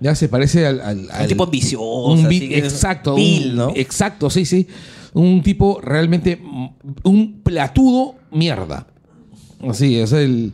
Ya 0.00 0.16
se 0.16 0.28
parece 0.28 0.66
al, 0.66 0.80
al, 0.80 0.98
Un 1.04 1.10
al- 1.12 1.28
tipo 1.28 1.44
ambicioso. 1.44 2.06
un 2.06 2.26
así 2.26 2.52
exacto, 2.52 3.14
un- 3.14 3.54
¿no? 3.54 3.72
exacto, 3.76 4.28
sí, 4.28 4.44
sí. 4.44 4.66
Un 5.14 5.44
tipo 5.44 5.80
realmente 5.80 6.36
mm, 6.42 6.66
un 7.04 7.42
platudo 7.44 8.16
mierda. 8.32 8.88
Así 9.68 9.98
es 10.00 10.10
el 10.10 10.52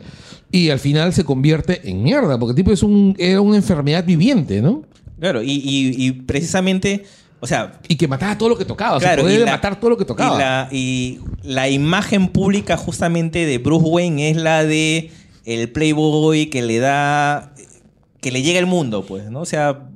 y 0.51 0.69
al 0.69 0.77
final 0.77 1.11
se 1.13 1.23
convierte 1.23 1.89
en 1.89 2.03
mierda, 2.03 2.37
porque 2.37 2.51
el 2.51 2.55
tipo 2.55 2.71
es 2.71 2.83
un 2.83 3.15
era 3.17 3.41
una 3.41 3.57
enfermedad 3.57 4.05
viviente, 4.05 4.61
¿no? 4.61 4.83
Claro, 5.19 5.41
y, 5.41 5.53
y- 5.53 6.05
y 6.07 6.11
precisamente, 6.11 7.03
o 7.41 7.47
sea, 7.47 7.79
Y 7.87 7.95
que 7.95 8.07
mataba 8.07 8.37
todo 8.37 8.49
lo 8.49 8.57
que 8.57 8.65
tocaba, 8.65 8.97
o 8.97 8.99
sea, 8.99 9.09
Claro, 9.09 9.23
podía 9.23 9.37
y 9.37 9.39
la- 9.39 9.51
matar 9.51 9.79
todo 9.79 9.91
lo 9.91 9.97
que 9.97 10.05
tocaba. 10.05 10.35
Y 10.35 10.39
la, 10.39 10.67
y 10.71 11.19
la 11.43 11.69
imagen 11.69 12.27
pública 12.29 12.77
justamente 12.77 13.45
de 13.45 13.57
Bruce 13.57 13.85
Wayne 13.85 14.29
es 14.31 14.37
la 14.37 14.63
de 14.63 15.11
el 15.45 15.71
playboy 15.71 16.47
que 16.47 16.61
le 16.61 16.79
da 16.79 17.53
que 18.21 18.31
le 18.31 18.41
llega 18.41 18.59
el 18.59 18.65
mundo, 18.65 19.05
pues, 19.05 19.29
¿no? 19.31 19.39
O 19.41 19.45
sea, 19.45 19.87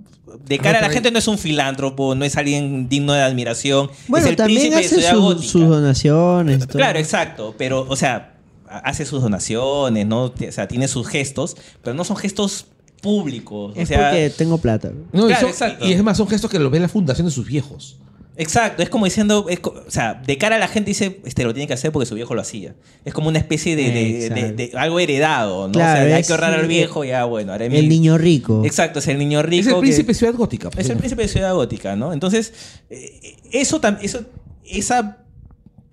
de 0.46 0.58
cara 0.58 0.80
a 0.80 0.82
la 0.82 0.90
gente 0.90 1.12
no 1.12 1.20
es 1.20 1.28
un 1.28 1.38
filántropo, 1.38 2.16
no 2.16 2.24
es 2.26 2.38
alguien 2.38 2.88
digno 2.90 3.12
de 3.14 3.22
admiración, 3.22 3.90
Bueno, 4.08 4.26
es 4.26 4.30
el 4.32 4.36
también 4.38 4.60
príncipe 4.72 4.80
de 4.82 4.86
hace 4.88 4.96
Ciudad 4.96 5.38
sus, 5.38 5.54
donaciones. 5.70 6.60
todo. 6.68 6.78
Claro, 6.78 6.98
exacto, 7.00 7.54
pero 7.58 7.86
o 7.88 7.96
sea, 7.96 8.36
hace 8.68 9.06
sus 9.06 9.22
donaciones, 9.22 10.08
¿no? 10.08 10.24
O 10.26 10.34
sea, 10.52 10.68
tiene 10.68 10.88
sus 10.88 11.08
gestos, 11.08 11.56
pero 11.84 11.94
no 11.94 12.04
son 12.06 12.16
gestos 12.18 12.68
públicos, 13.04 13.74
o 13.78 13.80
Es 13.80 13.88
sea, 13.90 14.10
porque 14.10 14.32
tengo 14.36 14.58
plata. 14.58 14.92
No, 15.12 15.26
y, 15.26 15.28
Claro, 15.28 15.42
son- 15.42 15.50
exacto. 15.52 15.86
y 15.88 15.94
es 15.94 16.02
más, 16.02 16.18
son 16.18 16.28
gestos 16.28 16.50
que 16.50 16.58
los 16.58 16.72
ve 16.72 16.80
la 16.80 16.88
fundación 16.90 17.28
de 17.28 17.32
sus 17.32 17.46
viejos. 17.46 17.98
Exacto, 18.36 18.82
es 18.82 18.90
como 18.90 19.06
diciendo, 19.06 19.46
es 19.48 19.60
o 19.64 19.92
sea, 19.92 20.16
de 20.26 20.40
cara 20.40 20.56
a 20.56 20.60
la 20.60 20.68
gente 20.68 20.90
dice, 20.90 21.20
este 21.24 21.44
lo 21.44 21.54
tiene 21.54 21.68
que 21.68 21.74
hacer 21.74 21.92
porque 21.92 22.08
su 22.08 22.16
viejo 22.16 22.34
lo 22.34 22.42
hacía. 22.42 22.74
Es 23.06 23.14
como 23.14 23.28
una 23.28 23.38
especie 23.38 23.76
de, 23.76 23.84
de- 23.84 23.92
de- 23.92 24.26
Exacto. 24.26 24.56
de 24.56 24.72
algo 24.76 25.00
heredado, 25.00 25.68
¿no? 25.68 25.74
Claro, 25.74 26.02
o 26.02 26.08
sea, 26.08 26.16
hay 26.16 26.24
que 26.24 26.32
ahorrar 26.32 26.54
al 26.56 26.66
viejo, 26.68 27.04
ya 27.04 27.26
bueno, 27.26 27.54
haré 27.54 27.70
mi- 27.70 27.78
El 27.78 27.90
niño 27.90 28.18
rico. 28.18 28.64
Exacto, 28.66 28.98
es 28.98 29.08
el 29.08 29.20
niño 29.20 29.44
rico. 29.44 29.60
es 29.62 29.68
el 29.68 29.74
que- 29.76 29.80
príncipe 29.82 30.08
de 30.08 30.14
Ciudad 30.16 30.34
Gótica. 30.34 30.70
es 30.76 30.90
el 30.90 30.98
príncipe 30.98 31.22
de 31.22 31.28
Ciudad 31.28 31.54
Gótica, 31.54 31.96
¿no? 31.96 32.12
Entonces, 32.12 32.54
eh, 32.90 33.36
eso, 33.52 33.80
eso 34.02 34.22
esa 34.66 35.18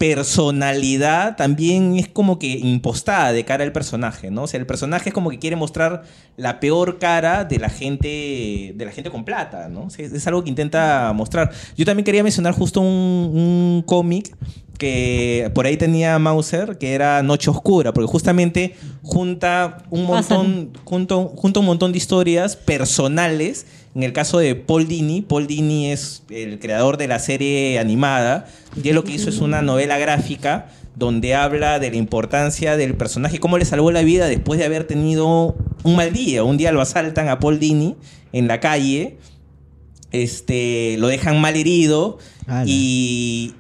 personalidad 0.01 1.37
también 1.37 1.99
es 1.99 2.09
como 2.09 2.39
que 2.39 2.47
impostada 2.47 3.35
de 3.35 3.45
cara 3.45 3.65
al 3.65 3.73
personaje, 3.73 4.31
¿no? 4.31 4.45
O 4.45 4.47
sea, 4.47 4.59
el 4.59 4.65
personaje 4.65 5.11
es 5.11 5.15
como 5.15 5.29
que 5.29 5.39
quiere 5.39 5.57
mostrar 5.57 6.05
la 6.39 6.59
peor 6.59 6.99
cara 6.99 7.45
de 7.45 7.59
la 7.59 7.69
gente, 7.69 8.73
de 8.75 8.85
la 8.87 8.93
gente 8.93 9.11
con 9.11 9.27
plata, 9.27 9.69
¿no? 9.69 9.89
Es, 9.99 10.27
algo 10.27 10.43
que 10.43 10.49
intenta 10.49 11.13
mostrar. 11.13 11.53
Yo 11.77 11.85
también 11.85 12.07
quería 12.07 12.23
mencionar 12.23 12.55
justo 12.55 12.81
un 12.81 13.85
cómic 13.85 14.35
que 14.81 15.53
por 15.55 15.67
ahí 15.67 15.77
tenía 15.77 16.19
Mauser, 16.19 16.79
que 16.79 16.95
era 16.95 17.23
Noche 17.23 17.51
Oscura, 17.51 17.93
porque 17.93 18.11
justamente 18.11 18.75
junta 19.03 19.85
un 19.91 20.07
montón, 20.07 20.71
junto, 20.85 21.29
junta 21.37 21.61
un 21.61 21.67
montón 21.67 21.93
de 21.93 21.99
historias 21.99 22.57
personales. 22.57 23.67
En 23.95 24.05
el 24.05 24.15
caso 24.15 24.39
de 24.39 24.55
Paul 24.55 24.89
Dini, 24.89 25.21
Paul 25.21 25.47
Dini 25.47 25.93
es 25.93 26.23
el 26.31 26.59
creador 26.59 26.97
de 26.97 27.09
la 27.09 27.19
serie 27.19 27.79
animada, 27.79 28.47
y 28.83 28.89
él 28.89 28.95
lo 28.95 29.05
que 29.05 29.13
hizo 29.13 29.29
es 29.29 29.41
una 29.41 29.61
novela 29.61 29.99
gráfica 29.99 30.71
donde 30.97 31.35
habla 31.35 31.79
de 31.79 31.91
la 31.91 31.97
importancia 31.97 32.79
del 32.79 32.95
personaje, 32.95 33.39
cómo 33.39 33.59
le 33.59 33.67
salvó 33.67 33.91
la 33.91 34.03
vida 34.03 34.29
después 34.29 34.59
de 34.59 34.65
haber 34.65 34.85
tenido 34.85 35.57
un 35.83 35.97
mal 35.97 36.11
día. 36.15 36.43
Un 36.43 36.57
día 36.57 36.73
lo 36.73 36.81
asaltan 36.81 37.29
a 37.29 37.39
Paul 37.39 37.59
Dini 37.59 37.97
en 38.33 38.49
la 38.49 38.61
calle, 38.61 39.19
este, 40.11 40.97
lo 40.99 41.09
dejan 41.09 41.39
mal 41.39 41.57
herido 41.57 42.19
y, 42.65 43.53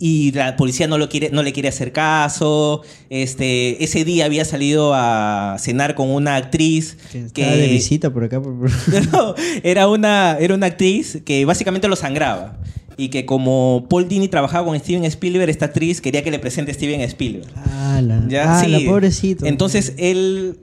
y 0.00 0.32
la 0.32 0.56
policía 0.56 0.86
no, 0.86 0.96
lo 0.98 1.08
quiere, 1.08 1.30
no 1.30 1.42
le 1.42 1.52
quiere 1.52 1.68
hacer 1.68 1.92
caso. 1.92 2.82
Este, 3.10 3.82
ese 3.82 4.04
día 4.04 4.24
había 4.26 4.44
salido 4.44 4.92
a 4.94 5.56
cenar 5.58 5.94
con 5.94 6.08
una 6.10 6.36
actriz 6.36 6.96
Que 7.34 7.44
de 7.44 7.66
visita 7.68 8.10
por 8.10 8.24
acá. 8.24 8.40
por- 8.40 8.70
no, 9.12 9.34
era 9.62 9.88
una, 9.88 10.36
era 10.38 10.54
una 10.54 10.66
actriz 10.66 11.20
que 11.24 11.44
básicamente 11.44 11.88
lo 11.88 11.96
sangraba. 11.96 12.58
Y 12.96 13.10
que 13.10 13.24
como 13.26 13.86
Paul 13.88 14.08
Dini 14.08 14.26
trabajaba 14.26 14.66
con 14.66 14.76
Steven 14.78 15.04
Spielberg, 15.04 15.48
esta 15.50 15.66
actriz 15.66 16.00
quería 16.00 16.24
que 16.24 16.32
le 16.32 16.40
presente 16.40 16.72
a 16.72 16.74
Steven 16.74 17.00
Spielberg. 17.02 17.46
Ala. 17.72 18.24
Ya, 18.28 18.58
Ala, 18.60 18.78
sí. 18.78 18.84
pobrecito. 18.86 19.46
Entonces 19.46 19.94
él 19.98 20.58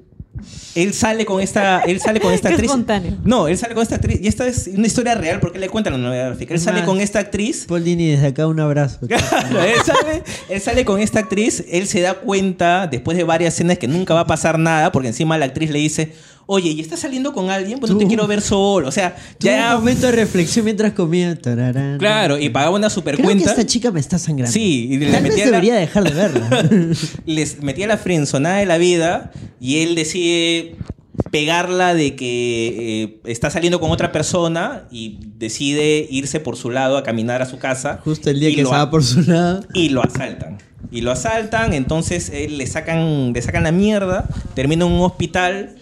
él 0.76 0.94
sale 0.94 1.26
con 1.26 1.42
esta 1.42 1.82
él 1.82 2.00
sale 2.00 2.20
con 2.20 2.34
esta 2.34 2.48
Qué 2.50 2.56
actriz. 2.56 2.70
espontáneo. 2.70 3.18
No, 3.24 3.48
él 3.48 3.58
sale 3.58 3.74
con 3.74 3.84
esta 3.84 3.96
actriz 3.96 4.20
y 4.22 4.28
esta 4.28 4.48
es 4.48 4.70
una 4.74 4.88
historia 4.88 5.16
real 5.16 5.40
porque 5.40 5.60
le 5.60 5.70
cuentan 5.70 5.94
la 5.94 6.00
novela 6.00 6.26
gráfica. 6.28 6.54
Él 6.54 6.60
sale 6.60 6.84
con 6.84 7.00
esta 7.00 7.20
actriz 7.20 7.66
Paul 7.68 7.84
Dini, 7.84 8.12
desde 8.12 8.28
acá 8.28 8.48
un 8.48 8.60
abrazo. 8.60 9.00
Claro, 9.08 9.62
él 9.64 9.76
sale, 9.86 10.24
él 10.50 10.62
sale 10.62 10.86
con 10.86 11.00
esta 11.00 11.20
actriz, 11.20 11.64
él 11.70 11.88
se 11.88 12.02
da 12.02 12.16
cuenta 12.16 12.88
después 12.88 13.18
de 13.18 13.24
varias 13.24 13.54
escenas 13.56 13.78
que 13.78 13.88
nunca 13.88 14.14
va 14.14 14.22
a 14.22 14.28
pasar 14.28 14.60
nada, 14.60 14.92
porque 14.92 15.08
encima 15.10 15.38
la 15.38 15.46
actriz 15.46 15.70
le 15.72 15.80
dice, 15.80 16.14
oye, 16.48 16.70
¿y 16.72 16.80
estás 16.82 17.00
saliendo 17.00 17.34
con 17.34 17.50
alguien? 17.50 17.80
Pues 17.80 17.92
no 17.92 17.98
te 17.98 18.08
quiero 18.08 18.28
ver 18.28 18.42
solo. 18.42 18.88
O 18.88 18.92
sea, 18.92 19.16
ya... 19.40 19.74
un 19.76 19.82
momento 19.82 20.06
de 20.08 20.12
reflexión 20.14 20.66
mientras 20.66 20.94
comía. 20.94 21.36
Tararán. 21.40 21.98
Claro, 21.98 22.38
y 22.40 22.50
pagaba 22.50 22.76
una 22.76 22.90
super 22.90 23.16
Creo 23.16 23.28
que 23.28 23.34
cuenta. 23.36 23.52
esta 23.52 23.66
chica 23.66 23.92
me 23.92 24.00
está 24.00 24.18
sangrando. 24.18 24.52
Sí, 24.52 24.88
y 24.92 24.98
le 24.98 25.12
Tal 25.12 25.24
vez 25.24 25.32
metía 25.32 25.46
la- 25.46 25.52
debería 25.52 25.76
dejar 25.76 26.04
de 26.04 26.12
verla. 26.12 26.70
les 27.26 27.62
metía 27.62 27.88
la 27.88 27.98
frenzonada 27.98 28.58
de 28.58 28.66
la 28.66 28.78
vida 28.78 29.32
y 29.60 29.80
él 29.80 29.96
decide 29.96 30.76
pegarla 31.32 31.94
de 31.94 32.16
que 32.16 33.04
eh, 33.04 33.20
está 33.26 33.50
saliendo 33.50 33.80
con 33.80 33.92
otra 33.92 34.12
persona 34.12 34.88
y 34.92 35.20
decide 35.38 36.06
irse 36.10 36.40
por 36.40 36.58
su 36.58 36.70
lado 36.70 36.98
a 36.98 37.04
caminar 37.04 37.42
a 37.42 37.46
su 37.46 37.58
casa. 37.58 38.00
Justo 38.04 38.30
el 38.30 38.40
día 38.40 38.54
que 38.54 38.62
estaba 38.62 38.90
por 38.92 39.04
su 39.04 39.22
lado. 39.22 39.64
y 39.74 39.90
lo 39.90 40.04
asaltan. 40.04 40.58
Y 40.92 41.02
lo 41.02 41.12
asaltan, 41.12 41.74
entonces 41.74 42.30
él 42.34 42.58
le 42.58 42.68
sacan, 42.68 43.34
le 43.34 43.42
sacan 43.42 43.64
la 43.64 43.72
mierda, 43.72 44.28
termina 44.54 44.86
en 44.86 44.92
un 44.92 45.02
hospital, 45.02 45.76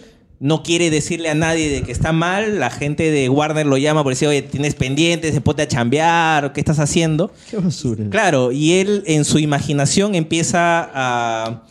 no 0.44 0.62
quiere 0.62 0.90
decirle 0.90 1.30
a 1.30 1.34
nadie 1.34 1.70
de 1.70 1.80
que 1.82 1.90
está 1.90 2.12
mal, 2.12 2.60
la 2.60 2.68
gente 2.68 3.10
de 3.10 3.30
Warner 3.30 3.64
lo 3.64 3.78
llama 3.78 4.02
por 4.02 4.12
decir, 4.12 4.28
oye, 4.28 4.42
tienes 4.42 4.74
pendientes, 4.74 5.40
ponte 5.40 5.62
a 5.62 5.66
chambear, 5.68 6.52
¿qué 6.52 6.60
estás 6.60 6.78
haciendo? 6.80 7.32
Qué 7.50 7.56
basura. 7.56 8.04
Claro, 8.10 8.52
y 8.52 8.72
él 8.74 9.02
en 9.06 9.24
su 9.24 9.38
imaginación 9.38 10.14
empieza 10.14 10.90
a, 10.92 11.62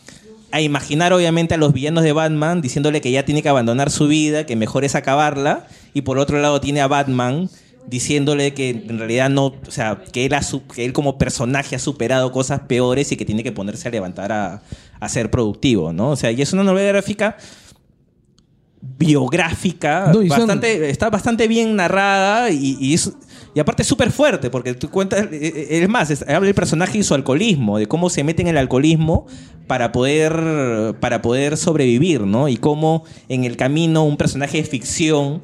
a 0.50 0.60
imaginar 0.60 1.12
obviamente 1.12 1.54
a 1.54 1.56
los 1.56 1.72
villanos 1.72 2.02
de 2.02 2.12
Batman 2.12 2.60
diciéndole 2.62 3.00
que 3.00 3.12
ya 3.12 3.24
tiene 3.24 3.42
que 3.42 3.48
abandonar 3.48 3.90
su 3.92 4.08
vida, 4.08 4.44
que 4.44 4.56
mejor 4.56 4.84
es 4.84 4.96
acabarla, 4.96 5.68
y 5.92 6.02
por 6.02 6.18
otro 6.18 6.40
lado 6.40 6.60
tiene 6.60 6.80
a 6.80 6.88
Batman 6.88 7.48
diciéndole 7.86 8.54
que 8.54 8.70
en 8.70 8.98
realidad 8.98 9.30
no, 9.30 9.46
o 9.46 9.70
sea, 9.70 10.02
que 10.10 10.24
él, 10.26 10.34
ha 10.34 10.42
su- 10.42 10.66
que 10.66 10.84
él 10.84 10.92
como 10.92 11.16
personaje 11.16 11.76
ha 11.76 11.78
superado 11.78 12.32
cosas 12.32 12.62
peores 12.66 13.12
y 13.12 13.16
que 13.16 13.24
tiene 13.24 13.44
que 13.44 13.52
ponerse 13.52 13.86
a 13.86 13.90
levantar 13.92 14.32
a, 14.32 14.62
a 14.98 15.08
ser 15.08 15.30
productivo, 15.30 15.92
¿no? 15.92 16.10
O 16.10 16.16
sea, 16.16 16.32
y 16.32 16.42
es 16.42 16.52
una 16.52 16.64
novela 16.64 16.88
gráfica 16.88 17.36
biográfica, 18.98 20.10
No, 20.12 20.22
y 20.22 20.28
son- 20.28 20.38
bastante, 20.38 20.90
está 20.90 21.10
bastante 21.10 21.48
bien 21.48 21.76
narrada 21.76 22.50
y, 22.50 22.76
y 22.80 22.94
es- 22.94 23.12
y 23.54 23.60
aparte 23.60 23.82
es 23.82 23.88
súper 23.88 24.10
fuerte, 24.10 24.50
porque 24.50 24.74
tú 24.74 24.90
cuentas, 24.90 25.28
eh, 25.30 25.52
eh, 25.70 25.82
es 25.82 25.88
más, 25.88 26.10
es- 26.10 26.22
habla 26.22 26.40
del 26.40 26.54
personaje 26.54 26.98
y 26.98 27.02
su 27.02 27.14
alcoholismo, 27.14 27.78
de 27.78 27.86
cómo 27.86 28.10
se 28.10 28.24
mete 28.24 28.42
en 28.42 28.48
el 28.48 28.56
alcoholismo 28.56 29.26
para 29.66 29.92
poder, 29.92 30.94
para 31.00 31.22
poder 31.22 31.56
sobrevivir, 31.56 32.22
¿no? 32.22 32.48
Y 32.48 32.56
cómo 32.56 33.04
en 33.28 33.44
el 33.44 33.56
camino 33.56 34.04
un 34.04 34.16
personaje 34.16 34.58
de 34.58 34.64
ficción 34.64 35.42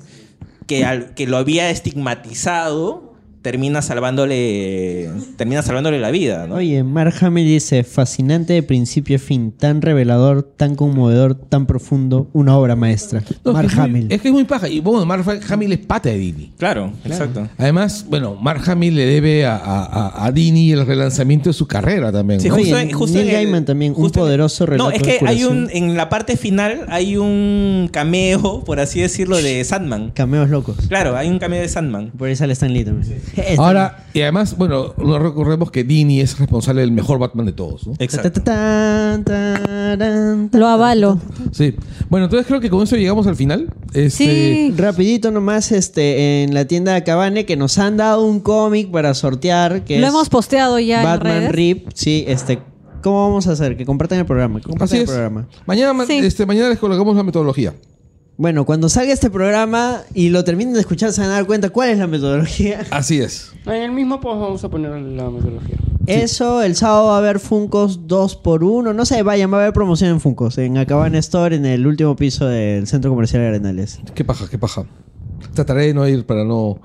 que, 0.67 0.85
al- 0.85 1.15
que 1.15 1.27
lo 1.27 1.37
había 1.37 1.71
estigmatizado 1.71 3.10
termina 3.43 3.81
salvándole, 3.83 5.09
termina 5.37 5.63
salvándole 5.63 5.99
la 6.01 6.11
vida, 6.11 6.47
¿no? 6.47 6.57
Oye, 6.57 6.83
Mark 6.85 7.15
Hamill 7.21 7.47
dice, 7.47 7.85
fascinante 7.85 8.53
de 8.53 8.63
principio 8.63 9.17
a 9.17 9.19
fin, 9.19 9.53
tan 9.53 9.83
revelador, 9.83 10.43
tan 10.43 10.75
conmovedor, 10.77 11.35
tan 11.35 11.67
profundo, 11.67 12.29
una 12.33 12.57
obra 12.57 12.77
maestra. 12.77 13.23
No, 13.45 13.53
Mark 13.53 13.67
es, 13.69 13.73
que 13.75 13.81
es, 13.81 13.89
muy, 13.89 14.01
Hamill. 14.01 14.13
es 14.13 14.21
que 14.21 14.29
es 14.29 14.35
muy 14.35 14.45
paja. 14.45 14.69
Y 14.69 14.81
bueno, 14.81 15.07
Mark 15.07 15.25
Hamill 15.49 15.73
es 15.73 15.79
pata 15.79 16.11
de 16.11 16.19
Dini. 16.19 16.53
Claro, 16.59 16.93
exacto. 17.05 17.49
Además, 17.59 18.07
bueno, 18.09 18.35
Mark 18.37 18.63
Hamill 18.69 18.95
le 18.95 19.07
debe 19.07 19.47
a, 19.47 19.57
a, 19.57 19.85
a- 19.85 20.27
a 20.27 20.33
Dini 20.33 20.73
el 20.73 20.87
relanzamiento 20.87 21.49
de 21.51 21.53
su 21.55 21.67
carrera 21.67 22.13
también. 22.13 22.41
Sí, 22.41 22.49
¿no? 22.49 22.57
justo, 22.57 22.75
Oye, 22.75 22.83
en- 22.83 22.93
justo 22.93 23.17
Neil 23.19 23.29
en 23.29 23.35
Gaiman 23.35 23.65
también, 23.65 23.93
un 23.93 24.03
justo 24.03 24.21
poderoso 24.21 24.67
relato 24.67 24.91
No, 24.91 24.95
es 24.97 25.03
que 25.03 25.19
hay 25.27 25.45
un, 25.45 25.69
en 25.73 25.97
la 25.97 26.09
parte 26.09 26.37
final 26.37 26.85
hay 26.89 27.17
un 27.17 27.89
cameo, 27.93 28.63
por 28.65 28.81
así 28.81 29.01
decirlo, 29.01 29.37
de 29.39 29.65
Sandman. 29.65 30.11
Cameos 30.11 30.51
locos. 30.51 30.77
Claro, 30.89 31.17
hay 31.17 31.29
un 31.29 31.39
cameo 31.39 31.61
de 31.61 31.69
Sandman. 31.69 32.11
Por 32.11 32.29
ahí 32.29 32.37
sale 32.37 32.53
Stan 32.53 32.73
Lee 32.73 32.85
también. 32.85 33.21
Ahora, 33.59 34.07
y 34.15 34.21
además, 34.23 34.57
bueno, 34.57 34.95
no 34.99 35.19
recordemos 35.19 35.71
que 35.71 35.85
Dini 35.85 36.21
es 36.21 36.39
responsable 36.39 36.81
del 36.81 36.93
mejor 36.93 37.19
Batman 37.19 37.47
de 37.47 37.53
todos, 37.53 37.87
¿no? 37.87 37.95
Exacto. 37.99 38.41
Lo 40.53 40.67
avalo. 40.69 41.19
Sí. 41.53 41.75
Bueno, 42.09 42.27
entonces 42.27 42.47
creo 42.47 42.61
que 42.61 42.71
con 42.71 42.83
eso 42.83 42.97
llegamos 42.97 43.27
al 43.27 43.37
final. 43.37 43.73
Este, 43.93 44.11
Sí. 44.11 44.75
Rapidito 44.77 45.31
nomás, 45.31 45.73
este, 45.73 46.43
en 46.45 46.55
la 46.55 46.65
tienda 46.67 46.95
de 46.95 47.05
Cabane 47.05 47.45
que 47.47 47.57
nos 47.57 47.79
han 47.79 47.97
dado 47.97 48.25
un 48.25 48.41
cómic 48.41 48.91
para 48.91 49.15
sortear 49.15 49.85
que 49.85 49.99
Lo 49.99 50.07
es 50.07 50.13
hemos 50.13 50.29
posteado 50.29 50.79
ya 50.79 50.99
en 50.99 51.05
Batman 51.05 51.33
redes. 51.39 51.53
Rip. 51.53 51.89
Sí, 51.95 52.25
este, 52.29 52.59
¿cómo 53.03 53.29
vamos 53.29 53.47
a 53.47 53.53
hacer? 53.53 53.77
Que 53.77 53.85
compartan 53.87 54.19
el 54.21 54.27
programa. 54.27 54.61
Que 54.61 54.65
compartan 54.67 54.85
Así 54.87 54.97
el 54.97 55.03
es. 55.05 55.09
programa. 55.11 55.47
Mañana, 55.67 55.93
ma- 55.93 56.07
Sí. 56.07 56.19
este, 56.19 56.47
mañana 56.47 56.69
les 56.69 56.79
colocamos 56.79 57.17
la 57.17 57.23
metodología. 57.23 57.75
Bueno, 58.41 58.65
cuando 58.65 58.89
salga 58.89 59.13
este 59.13 59.29
programa 59.29 60.01
y 60.15 60.31
lo 60.31 60.45
terminen 60.45 60.73
de 60.73 60.81
escuchar, 60.81 61.13
se 61.13 61.21
van 61.21 61.29
a 61.29 61.35
dar 61.35 61.45
cuenta 61.45 61.69
cuál 61.69 61.91
es 61.91 61.99
la 61.99 62.07
metodología. 62.07 62.87
Así 62.91 63.21
es. 63.21 63.53
En 63.67 63.75
el 63.75 63.93
mismo 63.93 64.19
pues 64.19 64.35
vamos 64.35 64.65
a 64.65 64.71
poner 64.71 64.93
la 64.93 65.29
metodología. 65.29 65.77
Eso, 66.07 66.63
el 66.63 66.75
sábado 66.75 67.09
va 67.09 67.17
a 67.17 67.19
haber 67.19 67.39
Funcos 67.39 68.09
2 68.09 68.37
por 68.37 68.65
1 68.65 68.95
No 68.95 69.05
sé, 69.05 69.23
vayan, 69.23 69.53
va 69.53 69.59
a 69.59 69.61
haber 69.61 69.75
promoción 69.75 70.13
en 70.13 70.21
Funcos. 70.21 70.57
En 70.57 70.79
Acabane 70.79 71.19
Store, 71.19 71.55
en 71.55 71.67
el 71.67 71.87
último 71.87 72.17
piso 72.17 72.47
del 72.47 72.87
Centro 72.87 73.11
Comercial 73.11 73.43
Arenales. 73.43 74.01
Qué 74.15 74.25
paja, 74.25 74.49
qué 74.49 74.57
paja. 74.57 74.87
Trataré 75.53 75.89
de 75.89 75.93
no 75.93 76.09
ir 76.09 76.25
para 76.25 76.43
no 76.43 76.81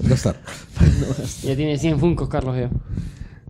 gastar. 0.00 0.38
Ya 1.42 1.56
tiene 1.56 1.78
100 1.78 2.00
funcos, 2.00 2.28
Carlos, 2.28 2.54
ya. 2.54 2.68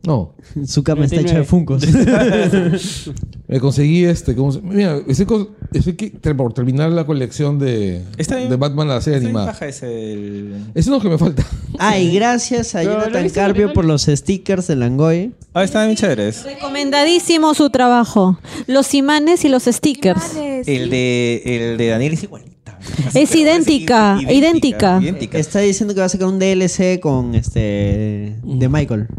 No. 0.04 0.34
Su 0.66 0.82
cama 0.82 1.04
está 1.04 1.16
hecha 1.16 1.40
de 1.40 1.44
99. 1.44 1.44
Funcos. 1.46 1.82
Me 3.48 3.60
conseguí 3.60 4.04
este. 4.04 4.34
¿cómo 4.34 4.52
se- 4.52 4.60
Mira, 4.60 4.98
estoy, 5.06 5.26
con- 5.26 5.48
estoy 5.72 5.94
que- 5.94 6.10
ter- 6.10 6.36
por 6.36 6.52
terminar 6.52 6.90
la 6.92 7.04
colección 7.06 7.58
de, 7.58 8.02
Está 8.16 8.36
bien. 8.36 8.50
de 8.50 8.56
Batman, 8.56 8.88
la 8.88 9.00
serie 9.00 9.18
Está 9.18 9.26
animada. 9.28 9.46
paja 9.52 9.66
ese 9.68 10.12
el- 10.12 10.54
Ese 10.70 10.80
es 10.80 10.86
lo 10.88 11.00
que 11.00 11.08
me 11.08 11.18
falta. 11.18 11.44
ah, 11.78 11.98
y 11.98 12.12
gracias 12.14 12.74
a 12.74 12.80
Pero, 12.80 12.92
¿lo 12.92 12.98
Jonathan 13.06 13.28
Carpio 13.30 13.64
original? 13.64 13.72
por 13.72 13.84
los 13.86 14.02
stickers 14.02 14.66
de 14.66 14.76
Langoy. 14.76 15.32
Ah, 15.54 15.64
están 15.64 15.86
bien 15.86 15.96
chéveres. 15.96 16.44
Recomendadísimo 16.44 17.54
su 17.54 17.70
trabajo. 17.70 18.38
Los 18.66 18.94
imanes 18.94 19.44
y 19.44 19.48
los 19.48 19.64
stickers. 19.64 20.36
El 20.36 20.90
de, 20.90 21.42
el 21.44 21.78
de 21.78 21.88
Daniel 21.88 22.12
es 22.12 22.20
igualita. 22.68 23.18
Es 23.18 23.34
idéntica, 23.34 24.18
idéntica. 24.28 24.98
idéntica. 25.02 25.38
Está 25.38 25.60
diciendo 25.60 25.94
que 25.94 26.00
va 26.00 26.06
a 26.06 26.08
sacar 26.10 26.28
un 26.28 26.38
DLC 26.38 27.00
con 27.00 27.34
este 27.34 28.34
de 28.42 28.68
Michael. 28.68 29.06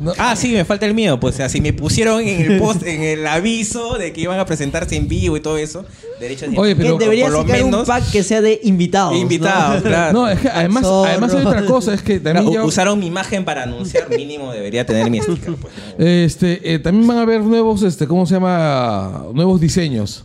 No, 0.00 0.12
Ah, 0.16 0.34
sí, 0.34 0.52
me 0.52 0.64
falta 0.64 0.86
el 0.86 0.94
mío. 0.94 1.20
Pues, 1.20 1.34
o 1.34 1.36
sea, 1.36 1.50
si 1.50 1.60
me 1.60 1.74
pusieron 1.74 2.22
en 2.22 2.52
el 2.52 2.58
post, 2.58 2.82
en 2.86 3.02
el 3.02 3.26
aviso 3.26 3.98
de 3.98 4.14
que 4.14 4.22
iban 4.22 4.38
a 4.40 4.46
presentarse 4.46 4.96
en 4.96 5.08
vivo 5.08 5.36
y 5.36 5.40
todo 5.40 5.58
eso, 5.58 5.84
derechos 6.18 6.50
de 6.50 6.56
Oye, 6.58 6.74
pero- 6.74 6.96
debería 6.96 7.24
por 7.26 7.32
lo 7.34 7.42
sacar 7.42 7.62
un 7.64 7.70
menos 7.70 7.86
pack 7.86 8.10
que 8.10 8.22
sea 8.22 8.40
de 8.40 8.60
invitados. 8.64 9.12
¿no? 9.12 9.18
invitados, 9.20 9.82
claro. 9.82 10.12
no, 10.14 10.26
es 10.30 10.40
que 10.40 10.48
además, 10.48 10.84
Zorro. 10.84 11.04
además 11.04 11.34
hay 11.34 11.44
otra 11.44 11.66
cosa. 11.66 11.92
Es 11.92 12.00
que 12.00 12.18
también 12.18 12.46
Claro, 12.46 12.62
ya- 12.62 12.64
usaron 12.66 12.98
mi 12.98 13.08
imagen 13.08 13.44
para 13.44 13.64
anunciar, 13.64 14.08
mínimo 14.08 14.50
debería 14.52 14.86
tener 14.86 15.10
mi 15.10 15.20
sticker. 15.20 15.54
Pues, 15.56 15.74
¿no? 15.98 16.06
este, 16.06 16.72
eh, 16.72 16.78
también 16.78 17.06
van 17.06 17.18
a 17.18 17.22
haber 17.22 17.42
nuevos, 17.42 17.82
este, 17.82 18.06
¿cómo 18.06 18.24
se 18.24 18.36
llama? 18.36 19.26
Nuevos 19.34 19.60
diseños. 19.60 20.24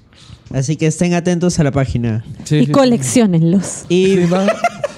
Así 0.54 0.76
que 0.76 0.88
estén 0.88 1.14
atentos 1.14 1.60
a 1.60 1.64
la 1.64 1.72
página. 1.72 2.24
Sí, 2.44 2.58
Y 2.58 2.66
sí, 2.68 2.72
coleccionenlos. 2.72 3.86
Y, 3.90 4.06
sí, 4.18 4.26
van, 4.26 4.48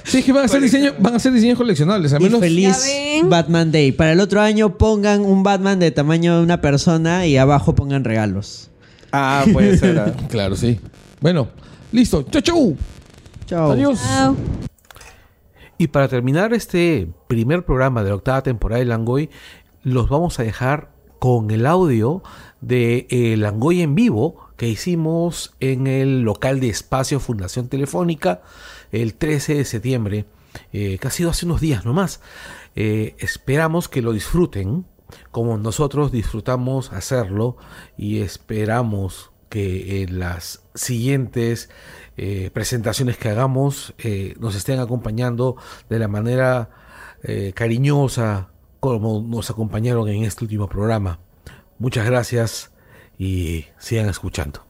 sí, 0.04 0.18
es 0.20 0.26
que 0.26 0.34
van 0.34 0.46
a 0.46 0.48
ser 0.48 0.62
diseños, 0.62 0.94
van 1.00 1.16
a 1.16 1.20
ser 1.20 1.32
diseños 1.34 1.58
coleccionables. 1.58 2.14
Y 2.20 2.30
feliz. 2.30 2.86
Batman 3.26 3.72
Day. 3.72 3.92
Para 3.92 4.12
el 4.12 4.20
otro 4.20 4.42
año 4.42 4.78
pongan 4.78 5.22
un 5.22 5.44
Batman 5.44 5.80
de 5.80 5.92
tamaño 5.92 6.38
de 6.38 6.44
una 6.44 6.62
persona 6.62 7.26
y 7.26 7.38
abajo 7.38 7.76
pongan 7.76 8.04
regalos. 8.04 8.70
Ah, 9.12 9.46
puede 9.52 9.78
ser. 9.78 9.98
ah. 10.00 10.14
Claro, 10.30 10.56
sí. 10.56 10.80
Bueno, 11.22 11.48
listo. 11.92 12.24
Chau, 12.24 12.42
chau. 12.42 12.78
Chao. 13.46 13.72
Adiós. 13.72 14.00
Chao. 14.02 14.36
Y 15.78 15.88
para 15.88 16.08
terminar 16.08 16.54
este 16.54 17.08
primer 17.28 17.64
programa 17.64 18.04
de 18.04 18.10
la 18.10 18.16
octava 18.16 18.42
temporada 18.44 18.80
de 18.80 18.86
Langoy, 18.86 19.30
los 19.84 20.10
vamos 20.10 20.40
a 20.40 20.44
dejar 20.44 20.90
con 21.20 21.52
el 21.52 21.66
audio 21.66 22.22
de 22.62 23.08
eh, 23.10 23.38
Langoy 23.38 23.82
en 23.82 23.96
vivo 23.96 24.50
que 24.58 24.68
hicimos 24.68 25.54
en 25.60 25.88
el 25.88 26.22
local 26.22 26.60
de 26.60 26.70
Espacio 26.70 27.20
Fundación 27.20 27.70
Telefónica 27.70 28.42
el 28.92 29.14
13 29.14 29.56
de 29.56 29.66
septiembre, 29.66 30.26
eh, 30.74 30.98
que 31.00 31.08
ha 31.08 31.12
sido 31.12 31.30
hace 31.30 31.46
unos 31.46 31.62
días 31.62 31.86
nomás. 31.86 32.22
Eh, 32.76 33.16
esperamos 33.18 33.90
que 33.90 34.04
lo 34.04 34.14
disfruten 34.14 34.86
como 35.32 35.58
nosotros 35.58 36.12
disfrutamos 36.12 36.92
hacerlo 36.92 37.58
y 37.98 38.20
esperamos 38.20 39.32
que 39.50 40.04
en 40.04 40.20
las 40.20 40.62
siguientes 40.76 41.72
eh, 42.18 42.52
presentaciones 42.54 43.18
que 43.18 43.30
hagamos 43.30 43.96
eh, 43.98 44.36
nos 44.40 44.54
estén 44.56 44.80
acompañando 44.80 45.56
de 45.90 46.00
la 46.00 46.08
manera 46.08 46.70
cariñosa 47.56 48.52
como 48.80 49.22
nos 49.22 49.50
acompañaron 49.50 50.08
en 50.08 50.24
este 50.24 50.46
último 50.46 50.70
programa. 50.70 51.20
Muchas 51.80 52.06
gracias 52.08 52.72
y 53.20 53.66
sigan 53.78 54.10
escuchando. 54.10 54.66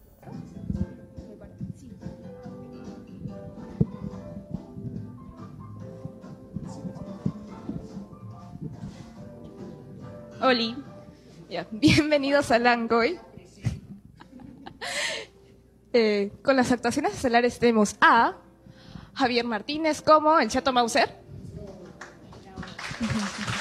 Oli, 10.42 10.76
bienvenidos 11.72 12.52
a 12.52 12.60
Langoy. 12.60 13.20
Eh, 15.94 16.32
con 16.44 16.56
las 16.58 16.72
actuaciones 16.72 17.14
estelares 17.14 17.58
tenemos 17.58 17.96
a 18.02 18.36
Javier 19.16 19.46
Martínez 19.46 20.02
como 20.02 20.38
el 20.38 20.48
Chato 20.50 20.72
Mauser. 20.72 21.10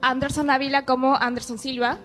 Anderson 0.00 0.50
Ávila 0.50 0.84
como 0.84 1.16
Anderson 1.16 1.58
Silva. 1.58 1.98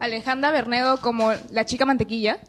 Alejandra 0.00 0.50
Bernedo 0.50 0.96
como 0.98 1.32
la 1.50 1.64
chica 1.64 1.84
mantequilla. 1.84 2.40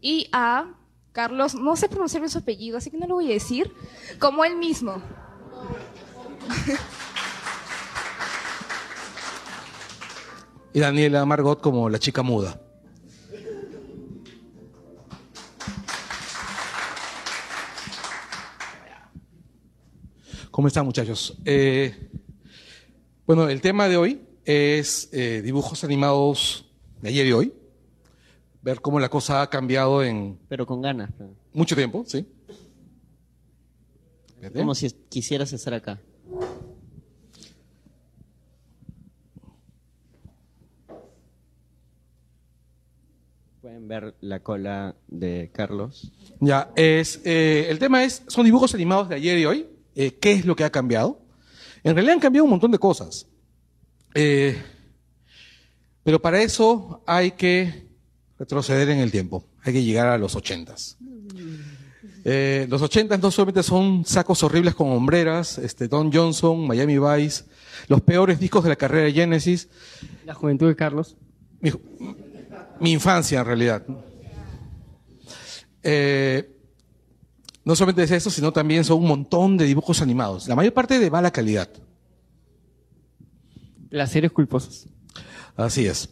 Y 0.00 0.28
a 0.32 0.74
Carlos, 1.12 1.54
no 1.54 1.76
sé 1.76 1.88
pronunciar 1.88 2.22
bien 2.22 2.30
su 2.30 2.38
apellido, 2.38 2.78
así 2.78 2.90
que 2.90 2.98
no 2.98 3.06
lo 3.06 3.14
voy 3.14 3.30
a 3.30 3.34
decir, 3.34 3.72
como 4.18 4.44
él 4.44 4.56
mismo. 4.56 5.02
Y 10.72 10.80
Daniela 10.80 11.24
Margot 11.26 11.60
como 11.60 11.88
la 11.90 11.98
chica 11.98 12.22
muda. 12.22 12.61
¿Cómo 20.52 20.68
están 20.68 20.84
muchachos? 20.84 21.38
Eh, 21.46 22.10
bueno, 23.26 23.48
el 23.48 23.62
tema 23.62 23.88
de 23.88 23.96
hoy 23.96 24.20
es 24.44 25.08
eh, 25.12 25.40
dibujos 25.42 25.82
animados 25.82 26.66
de 27.00 27.08
ayer 27.08 27.26
y 27.26 27.32
hoy. 27.32 27.54
Ver 28.60 28.82
cómo 28.82 29.00
la 29.00 29.08
cosa 29.08 29.40
ha 29.40 29.48
cambiado 29.48 30.04
en 30.04 30.38
Pero 30.50 30.66
con 30.66 30.82
ganas. 30.82 31.10
pero- 31.16 31.30
mucho 31.54 31.74
tiempo, 31.74 32.04
¿sí? 32.06 32.26
Como 34.54 34.74
si 34.74 34.90
quisieras 35.08 35.54
estar 35.54 35.72
acá. 35.72 35.98
Pueden 43.60 43.86
ver 43.86 44.14
la 44.20 44.40
cola 44.40 44.96
de 45.06 45.50
Carlos. 45.52 46.10
Ya, 46.40 46.72
es, 46.74 47.20
eh, 47.24 47.66
el 47.70 47.78
tema 47.78 48.02
es, 48.02 48.22
son 48.26 48.44
dibujos 48.44 48.74
animados 48.74 49.08
de 49.08 49.14
ayer 49.14 49.38
y 49.38 49.44
hoy. 49.46 49.66
Eh, 49.94 50.18
¿Qué 50.20 50.32
es 50.32 50.44
lo 50.44 50.56
que 50.56 50.64
ha 50.64 50.70
cambiado? 50.70 51.20
En 51.84 51.94
realidad 51.94 52.14
han 52.14 52.20
cambiado 52.20 52.44
un 52.44 52.50
montón 52.50 52.70
de 52.70 52.78
cosas. 52.78 53.26
Eh, 54.14 54.60
pero 56.04 56.20
para 56.20 56.42
eso 56.42 57.02
hay 57.06 57.32
que 57.32 57.86
retroceder 58.38 58.88
en 58.90 58.98
el 58.98 59.10
tiempo. 59.10 59.44
Hay 59.62 59.72
que 59.72 59.82
llegar 59.82 60.08
a 60.08 60.18
los 60.18 60.34
ochentas. 60.34 60.96
Eh, 62.24 62.66
los 62.68 62.82
ochentas 62.82 63.20
no 63.20 63.30
solamente 63.30 63.62
son 63.62 64.04
sacos 64.04 64.42
horribles 64.42 64.74
con 64.74 64.90
hombreras, 64.90 65.58
este, 65.58 65.88
Don 65.88 66.12
Johnson, 66.12 66.66
Miami 66.66 66.98
Vice, 66.98 67.44
los 67.88 68.00
peores 68.00 68.38
discos 68.38 68.62
de 68.62 68.70
la 68.70 68.76
carrera 68.76 69.06
de 69.06 69.12
Genesis. 69.12 69.68
La 70.24 70.34
juventud 70.34 70.68
de 70.68 70.76
Carlos. 70.76 71.16
Mi, 71.60 71.72
mi 72.80 72.92
infancia, 72.92 73.40
en 73.40 73.46
realidad. 73.46 73.84
Eh, 75.82 76.51
no 77.64 77.76
solamente 77.76 78.02
es 78.02 78.10
eso, 78.10 78.30
sino 78.30 78.52
también 78.52 78.84
son 78.84 78.98
un 78.98 79.08
montón 79.08 79.56
de 79.56 79.64
dibujos 79.64 80.02
animados. 80.02 80.48
La 80.48 80.56
mayor 80.56 80.72
parte 80.72 80.98
de 80.98 81.10
mala 81.10 81.30
calidad. 81.30 81.68
Placeres 83.88 84.32
culposos. 84.32 84.86
Así 85.56 85.86
es. 85.86 86.08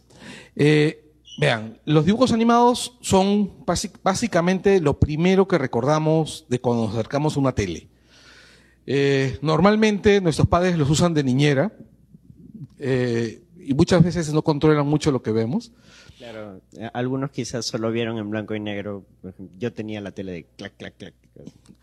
Eh, 0.55 1.11
vean, 1.39 1.79
los 1.85 2.05
dibujos 2.05 2.31
animados 2.31 2.97
son 3.01 3.65
básicamente 4.03 4.79
lo 4.79 4.99
primero 4.99 5.47
que 5.47 5.57
recordamos 5.57 6.45
de 6.47 6.61
cuando 6.61 6.83
nos 6.83 6.93
acercamos 6.93 7.35
a 7.35 7.39
una 7.39 7.53
tele. 7.53 7.89
Eh, 8.85 9.37
normalmente 9.41 10.21
nuestros 10.21 10.47
padres 10.47 10.77
los 10.77 10.89
usan 10.89 11.13
de 11.13 11.23
niñera 11.23 11.71
eh, 12.79 13.43
y 13.57 13.73
muchas 13.73 14.03
veces 14.03 14.33
no 14.33 14.41
controlan 14.41 14.87
mucho 14.87 15.11
lo 15.11 15.21
que 15.21 15.31
vemos. 15.31 15.71
Claro, 16.21 16.61
eh, 16.77 16.87
algunos 16.93 17.31
quizás 17.31 17.65
solo 17.65 17.91
vieron 17.91 18.19
en 18.19 18.29
blanco 18.29 18.53
y 18.53 18.59
negro. 18.59 19.07
Yo 19.57 19.73
tenía 19.73 20.01
la 20.01 20.11
tele 20.11 20.31
de 20.33 20.45
clac, 20.55 20.77
clac, 20.77 20.95
clac. 20.95 21.15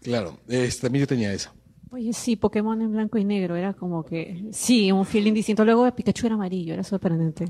Claro, 0.00 0.38
este, 0.46 0.82
también 0.82 1.02
yo 1.02 1.06
tenía 1.08 1.32
esa. 1.32 1.52
Oye, 1.90 2.12
sí, 2.12 2.36
Pokémon 2.36 2.80
en 2.80 2.92
blanco 2.92 3.18
y 3.18 3.24
negro, 3.24 3.56
era 3.56 3.72
como 3.74 4.04
que, 4.04 4.44
sí, 4.52 4.92
un 4.92 5.04
feeling 5.04 5.32
distinto. 5.32 5.64
Luego 5.64 5.92
Pikachu 5.92 6.26
era 6.26 6.36
amarillo, 6.36 6.72
era 6.72 6.84
sorprendente. 6.84 7.46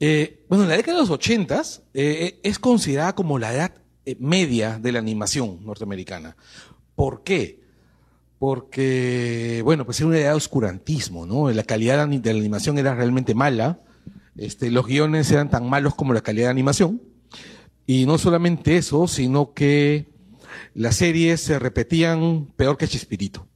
Eh, 0.00 0.44
bueno, 0.50 0.66
la 0.66 0.76
década 0.76 0.98
de 0.98 1.02
los 1.04 1.10
ochentas 1.10 1.82
eh, 1.94 2.40
es 2.42 2.58
considerada 2.58 3.14
como 3.14 3.38
la 3.38 3.54
edad 3.54 3.72
eh, 4.04 4.14
media 4.20 4.78
de 4.78 4.92
la 4.92 4.98
animación 4.98 5.64
norteamericana. 5.64 6.36
¿Por 6.94 7.22
qué? 7.22 7.62
Porque, 8.38 9.62
bueno, 9.64 9.86
pues 9.86 9.98
era 9.98 10.08
una 10.08 10.18
edad 10.18 10.30
de 10.32 10.36
oscurantismo, 10.36 11.24
¿no? 11.24 11.50
La 11.50 11.62
calidad 11.62 12.06
de 12.06 12.32
la 12.34 12.38
animación 12.38 12.76
era 12.76 12.94
realmente 12.94 13.34
mala. 13.34 13.80
Este, 14.38 14.70
los 14.70 14.86
guiones 14.86 15.30
eran 15.30 15.50
tan 15.50 15.68
malos 15.68 15.94
como 15.94 16.12
la 16.12 16.20
calidad 16.22 16.46
de 16.46 16.50
animación. 16.52 17.02
Y 17.86 18.06
no 18.06 18.18
solamente 18.18 18.76
eso, 18.76 19.08
sino 19.08 19.52
que 19.52 20.08
las 20.74 20.96
series 20.96 21.40
se 21.40 21.58
repetían 21.58 22.46
peor 22.56 22.76
que 22.76 22.86
Chespirito. 22.88 23.46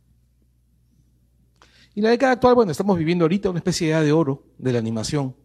Y 1.95 2.01
la 2.01 2.11
década 2.11 2.33
actual, 2.33 2.55
bueno, 2.55 2.73
estamos 2.73 2.97
viviendo 2.99 3.25
ahorita 3.25 3.51
una 3.51 3.59
especie 3.59 3.87
de 3.89 3.93
edad 3.93 4.03
de 4.03 4.13
oro 4.13 4.45
de 4.59 4.73
la 4.73 4.79
animación. 4.79 5.37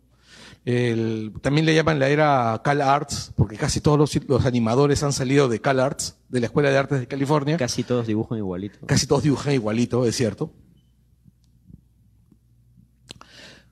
El- 0.64 1.34
también 1.42 1.66
le 1.66 1.76
llaman 1.76 2.00
la 2.00 2.10
era 2.10 2.62
Cal 2.64 2.82
Arts, 2.82 3.32
porque 3.36 3.58
casi 3.58 3.80
todos 3.82 3.98
los, 3.98 4.28
los 4.28 4.46
animadores 4.46 5.04
han 5.04 5.14
salido 5.14 5.48
de 5.50 5.60
Cal 5.62 5.80
Arts, 5.80 6.18
de 6.30 6.40
la 6.40 6.46
Escuela 6.48 6.70
de 6.70 6.78
Artes 6.78 7.00
de 7.00 7.08
California. 7.08 7.58
Casi 7.58 7.84
todos 7.84 8.08
dibujan 8.08 8.38
igualito. 8.38 8.80
Casi 8.86 9.08
todos 9.08 9.24
dibujan 9.24 9.54
igualito, 9.54 10.06
es 10.06 10.16
cierto. 10.16 10.52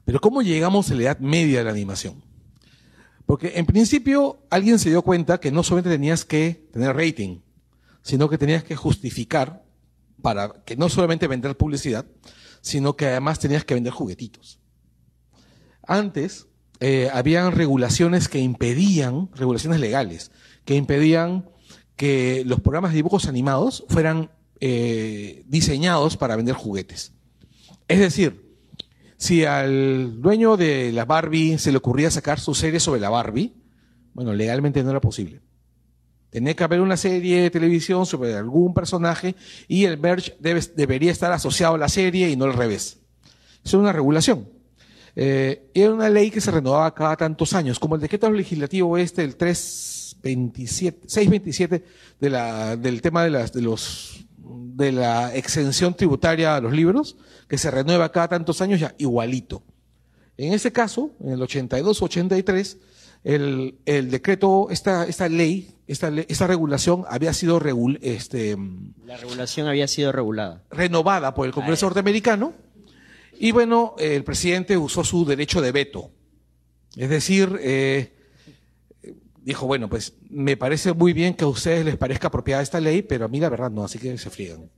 Pero 0.06 0.22
¿cómo 0.22 0.42
llegamos 0.42 0.90
a 0.90 0.96
la 0.96 1.02
edad 1.02 1.20
media 1.20 1.60
de 1.60 1.66
la 1.66 1.72
animación? 1.72 2.24
Porque 3.26 3.54
en 3.56 3.66
principio 3.66 4.40
alguien 4.52 4.78
se 4.78 4.90
dio 4.90 5.02
cuenta 5.02 5.40
que 5.40 5.52
no 5.52 5.64
solamente 5.64 5.90
tenías 5.90 6.26
que 6.26 6.68
tener 6.72 6.96
rating, 6.96 7.40
sino 8.04 8.30
que 8.30 8.38
tenías 8.38 8.64
que 8.64 8.76
justificar 8.76 9.64
para 10.22 10.64
que 10.64 10.76
no 10.76 10.90
solamente 10.90 11.28
vender 11.28 11.58
publicidad, 11.58 12.06
sino 12.62 12.96
que 12.96 13.08
además 13.08 13.40
tenías 13.40 13.66
que 13.66 13.74
vender 13.74 13.94
juguetitos. 13.94 14.60
Antes 15.88 16.48
eh, 16.80 17.10
habían 17.12 17.52
regulaciones 17.52 18.28
que 18.28 18.40
impedían, 18.40 19.30
regulaciones 19.34 19.80
legales, 19.80 20.32
que 20.66 20.76
impedían 20.76 21.50
que 21.96 22.44
los 22.46 22.60
programas 22.60 22.92
de 22.92 22.98
dibujos 22.98 23.28
animados 23.28 23.86
fueran 23.90 24.30
eh, 24.60 25.44
diseñados 25.48 26.18
para 26.18 26.36
vender 26.36 26.56
juguetes. 26.56 27.14
Es 27.88 28.00
decir, 28.00 28.45
si 29.18 29.46
al 29.46 30.22
dueño 30.22 30.58
de 30.58 30.92
la 30.92 31.06
Barbie 31.06 31.58
se 31.58 31.72
le 31.72 31.78
ocurría 31.78 32.12
sacar 32.12 32.40
su 32.40 32.54
serie 32.54 32.80
sobre 32.80 33.00
la 33.02 33.10
Barbie, 33.10 33.54
bueno, 34.14 34.34
legalmente 34.34 34.84
no 34.84 34.92
era 34.92 35.02
posible. 35.02 35.42
Tenía 36.30 36.54
que 36.56 36.64
haber 36.66 36.82
una 36.82 36.98
serie 36.98 37.42
de 37.44 37.50
televisión 37.50 38.06
sobre 38.06 38.34
algún 38.36 38.74
personaje 38.74 39.36
y 39.70 39.86
el 39.86 39.98
merch 39.98 40.38
debe- 40.40 40.74
debería 40.76 41.12
estar 41.12 41.32
asociado 41.32 41.76
a 41.76 41.78
la 41.78 41.88
serie 41.90 42.30
y 42.30 42.36
no 42.36 42.46
al 42.46 42.54
revés. 42.54 43.00
Es 43.64 43.74
una 43.74 43.94
regulación. 43.94 44.50
Eh, 45.16 45.72
era 45.74 45.94
una 45.94 46.10
ley 46.10 46.30
que 46.30 46.42
se 46.42 46.52
renovaba 46.52 46.94
cada 46.94 47.16
tantos 47.16 47.54
años, 47.54 47.80
como 47.80 47.96
el 47.96 48.02
decreto 48.02 48.30
legislativo 48.30 48.98
este, 48.98 49.24
el 49.24 49.38
327, 49.38 51.08
627 51.08 51.84
de 52.20 52.30
la, 52.30 52.76
del 52.76 53.02
tema 53.02 53.24
de, 53.24 53.30
las, 53.30 53.54
de, 53.54 53.62
los, 53.62 54.25
de 54.48 54.92
la 54.92 55.34
exención 55.36 55.94
tributaria 55.96 56.56
a 56.56 56.62
los 56.62 56.74
libros, 56.74 57.18
que 57.48 57.58
se 57.58 57.72
renueva 57.72 58.12
cada 58.12 58.28
tantos 58.30 58.62
años 58.62 58.80
ya 58.80 58.94
igualito. 58.98 59.64
En 60.38 60.54
ese 60.54 60.72
caso, 60.72 61.12
en 61.22 61.32
el 61.32 61.40
82-83, 61.40 62.78
el, 63.24 63.80
el 63.86 64.12
decreto, 64.12 64.68
esta, 64.70 65.06
esta 65.06 65.28
ley, 65.30 65.72
esta, 65.88 66.10
esta 66.28 66.48
regulación 66.48 67.06
había 67.10 67.34
sido 67.34 67.60
regul- 67.60 68.00
este, 68.02 68.58
La 69.06 69.18
regulación 69.18 69.68
había 69.68 69.88
sido 69.88 70.12
regulada. 70.12 70.64
renovada 70.70 71.34
por 71.34 71.46
el 71.48 71.54
Congreso 71.54 71.86
norteamericano 71.88 72.54
y 73.40 73.52
bueno, 73.52 73.96
el 73.98 74.24
presidente 74.24 74.78
usó 74.78 75.04
su 75.04 75.26
derecho 75.26 75.62
de 75.62 75.72
veto. 75.72 76.12
Es 76.96 77.10
decir, 77.10 77.58
eh, 77.62 78.15
dijo, 79.46 79.66
bueno, 79.68 79.88
pues 79.90 80.14
me 80.30 80.58
parece 80.58 80.92
muy 80.94 81.14
bien 81.14 81.34
que 81.36 81.46
a 81.46 81.48
ustedes 81.48 81.86
les 81.86 81.96
parezca 81.98 82.28
apropiada 82.28 82.62
esta 82.64 82.80
ley, 82.82 83.02
pero 83.04 83.26
a 83.26 83.28
mí 83.30 83.40
la 83.40 83.48
verdad 83.50 83.72
no, 83.72 83.84
así 83.84 83.98
que 84.00 84.18
se 84.18 84.30
friegan. 84.30 84.70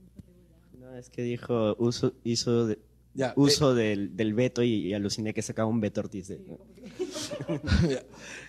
No, 0.78 0.94
es 0.96 1.08
que 1.10 1.22
dijo, 1.22 1.74
uso, 1.78 2.12
hizo 2.22 2.66
de- 2.66 2.78
Ya, 3.14 3.32
uso 3.36 3.74
del, 3.74 4.14
del 4.16 4.34
veto 4.34 4.62
y, 4.62 4.88
y 4.88 4.94
aluciné 4.94 5.32
que 5.34 5.42
sacaba 5.42 5.68
un 5.68 5.80
veto 5.80 6.00
Ortiz. 6.02 6.28
de- 6.28 6.38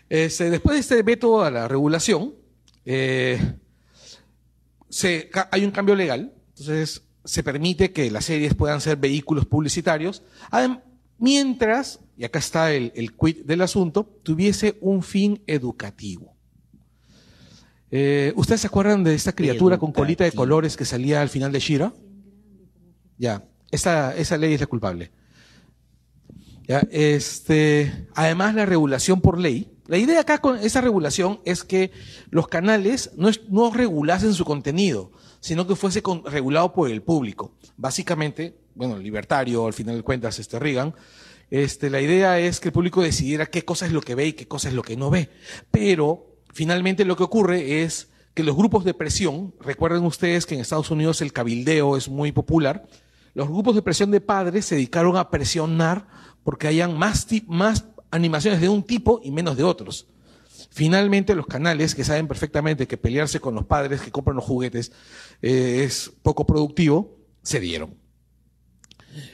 Este, 0.10 0.50
después 0.50 0.76
de 0.76 0.80
este 0.82 1.04
veto 1.04 1.42
a 1.44 1.50
la 1.52 1.68
regulación, 1.68 2.34
eh, 2.86 3.40
se, 4.90 5.30
hay 5.52 5.64
un 5.64 5.72
cambio 5.72 5.96
legal, 5.96 6.34
entonces 6.50 7.04
se 7.24 7.44
permite 7.44 7.92
que 7.92 8.10
las 8.10 8.26
series 8.26 8.56
puedan 8.56 8.82
ser 8.82 8.98
vehículos 8.98 9.46
publicitarios, 9.46 10.24
mientras, 11.20 12.00
y 12.18 12.24
acá 12.26 12.40
está 12.40 12.72
el, 12.74 12.92
el 12.96 13.16
quid 13.16 13.46
del 13.46 13.62
asunto, 13.62 14.04
tuviese 14.24 14.78
un 14.82 15.04
fin 15.04 15.42
educativo. 15.48 16.36
Eh, 17.92 18.34
¿Ustedes 18.36 18.62
se 18.62 18.68
acuerdan 18.68 19.04
de 19.04 19.16
esta 19.16 19.34
criatura 19.34 19.78
con 19.80 19.92
colita 19.92 20.24
de 20.24 20.32
colores 20.32 20.78
que 20.78 20.86
salía 20.86 21.22
al 21.22 21.30
final 21.30 21.52
de 21.52 21.60
Shira? 21.60 21.94
Ya, 23.18 23.44
esa, 23.72 24.16
esa 24.16 24.38
ley 24.38 24.54
es 24.54 24.60
la 24.62 24.68
culpable. 24.68 25.12
Ya, 26.68 26.82
este, 26.92 28.08
además, 28.14 28.54
la 28.54 28.66
regulación 28.66 29.22
por 29.22 29.40
ley. 29.40 29.72
La 29.88 29.98
idea 29.98 30.20
acá 30.20 30.38
con 30.38 30.58
esa 30.60 30.82
regulación 30.82 31.40
es 31.46 31.64
que 31.64 31.92
los 32.30 32.48
canales 32.48 33.12
no, 33.18 33.28
es- 33.28 33.42
no 33.50 33.72
regulasen 33.74 34.36
su 34.36 34.46
contenido, 34.46 35.12
sino 35.40 35.66
que 35.66 35.76
fuese 35.76 36.04
con- 36.04 36.24
regulado 36.26 36.72
por 36.74 36.92
el 36.92 37.02
público. 37.02 37.56
Básicamente, 37.76 38.56
bueno, 38.80 38.98
libertario, 38.98 39.68
al 39.68 39.74
final 39.74 39.98
de 39.98 40.04
cuentas, 40.04 40.40
este 40.40 40.58
Reagan, 40.58 40.96
este, 41.50 41.90
la 41.90 42.00
idea 42.00 42.40
es 42.40 42.62
que 42.62 42.70
el 42.70 42.72
público 42.72 43.02
decidiera 43.02 43.46
qué 43.46 43.66
cosa 43.66 43.86
es 43.86 43.92
lo 43.92 44.00
que 44.00 44.16
ve 44.16 44.28
y 44.28 44.34
qué 44.34 44.48
cosa 44.48 44.70
es 44.70 44.74
lo 44.74 44.84
que 44.84 44.96
no 44.96 45.10
ve. 45.10 45.30
Pero, 45.70 46.38
finalmente, 46.54 47.04
lo 47.04 47.18
que 47.18 47.24
ocurre 47.24 47.84
es 47.84 48.08
que 48.34 48.42
los 48.42 48.56
grupos 48.56 48.86
de 48.86 48.94
presión, 48.94 49.54
recuerden 49.60 50.06
ustedes 50.06 50.46
que 50.46 50.56
en 50.56 50.62
Estados 50.62 50.92
Unidos 50.92 51.22
el 51.22 51.34
cabildeo 51.34 51.98
es 51.98 52.08
muy 52.08 52.32
popular, 52.32 52.88
los 53.34 53.50
grupos 53.50 53.76
de 53.76 53.82
presión 53.82 54.12
de 54.12 54.22
padres 54.22 54.64
se 54.64 54.76
dedicaron 54.76 55.18
a 55.18 55.30
presionar 55.30 56.08
porque 56.46 56.68
hayan 56.68 56.98
más, 56.98 57.28
animaciones 58.12 58.62
de 58.62 58.70
un 58.70 58.84
tipo 58.84 59.20
y 59.22 59.32
menos 59.32 59.58
de 59.58 59.64
otros. 59.66 60.08
Finalmente, 60.70 61.36
los 61.36 61.48
canales 61.48 61.96
que 61.96 62.06
saben 62.06 62.30
perfectamente 62.30 62.88
que 62.88 62.96
pelearse 62.96 63.42
con 63.42 63.56
los 63.56 63.66
padres 63.66 64.00
que 64.00 64.12
compran 64.12 64.38
los 64.38 64.46
juguetes 64.46 64.94
eh, 65.42 65.84
es 65.84 66.14
poco 66.24 66.46
productivo, 66.46 67.18
cedieron. 67.44 68.09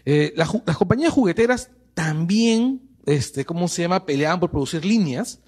Eh, 0.06 0.34
las, 0.36 0.50
compañías 0.78 1.12
jugueteras 1.14 1.70
también, 1.94 2.82
este, 3.06 3.46
¿cómo 3.46 3.68
se 3.68 3.84
llama? 3.84 4.06
Peleaban 4.06 4.40
por 4.40 4.52
producir 4.52 4.84
líneas 4.86 5.40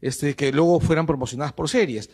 este, 0.00 0.34
que 0.34 0.52
luego 0.52 0.80
fueran 0.80 1.06
promocionadas 1.06 1.52
por 1.52 1.68
series. 1.68 2.10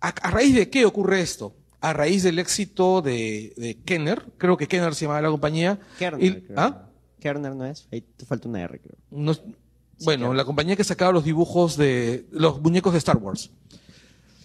¿A, 0.00 0.08
a 0.08 0.30
raíz 0.30 0.54
de 0.54 0.68
qué 0.70 0.84
ocurre 0.84 1.20
esto? 1.20 1.54
A 1.80 1.92
raíz 1.92 2.22
del 2.22 2.38
éxito 2.38 3.02
de, 3.02 3.52
de 3.56 3.74
Kenner, 3.84 4.24
creo 4.38 4.56
que 4.56 4.68
Kenner 4.68 4.94
se 4.94 5.04
llamaba 5.06 5.22
la 5.22 5.30
compañía. 5.30 5.80
Kerner, 5.98 6.24
y- 6.24 6.40
creo. 6.42 6.60
¿Ah? 6.60 6.88
Kerner 7.18 7.54
no 7.54 7.64
es, 7.66 7.86
ahí 7.92 8.00
te 8.02 8.24
falta 8.24 8.48
una 8.48 8.62
R, 8.62 8.80
creo. 8.80 8.96
No- 9.10 9.34
bueno, 10.04 10.34
la 10.34 10.44
compañía 10.44 10.74
que 10.74 10.82
sacaba 10.82 11.12
los 11.12 11.22
dibujos 11.24 11.76
de 11.76 12.26
los 12.32 12.60
muñecos 12.60 12.92
de 12.92 12.98
Star 12.98 13.18
Wars. 13.18 13.50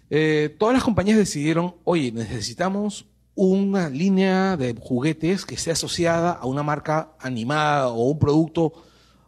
Eh, 0.09 0.55
todas 0.59 0.73
las 0.75 0.83
compañías 0.83 1.17
decidieron, 1.17 1.75
oye, 1.83 2.11
necesitamos 2.11 3.07
una 3.37 3.89
línea 3.89 4.57
de 4.57 4.75
juguetes 4.75 5.45
que 5.45 5.55
esté 5.55 5.69
asociada 5.69 6.31
a 6.31 6.47
una 6.47 6.63
marca 6.63 7.11
animada 7.19 7.89
o 7.89 8.09
un 8.09 8.17
producto 8.17 8.73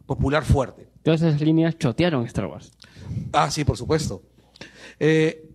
popular 0.04 0.44
fuerte. 0.44 0.88
Todas 1.04 1.22
esas 1.22 1.40
líneas 1.40 1.78
chotearon 1.78 2.26
Star 2.26 2.46
Wars. 2.46 2.72
Ah, 3.32 3.50
sí, 3.50 3.64
por 3.64 3.76
supuesto. 3.76 4.22
Eh, 4.98 5.48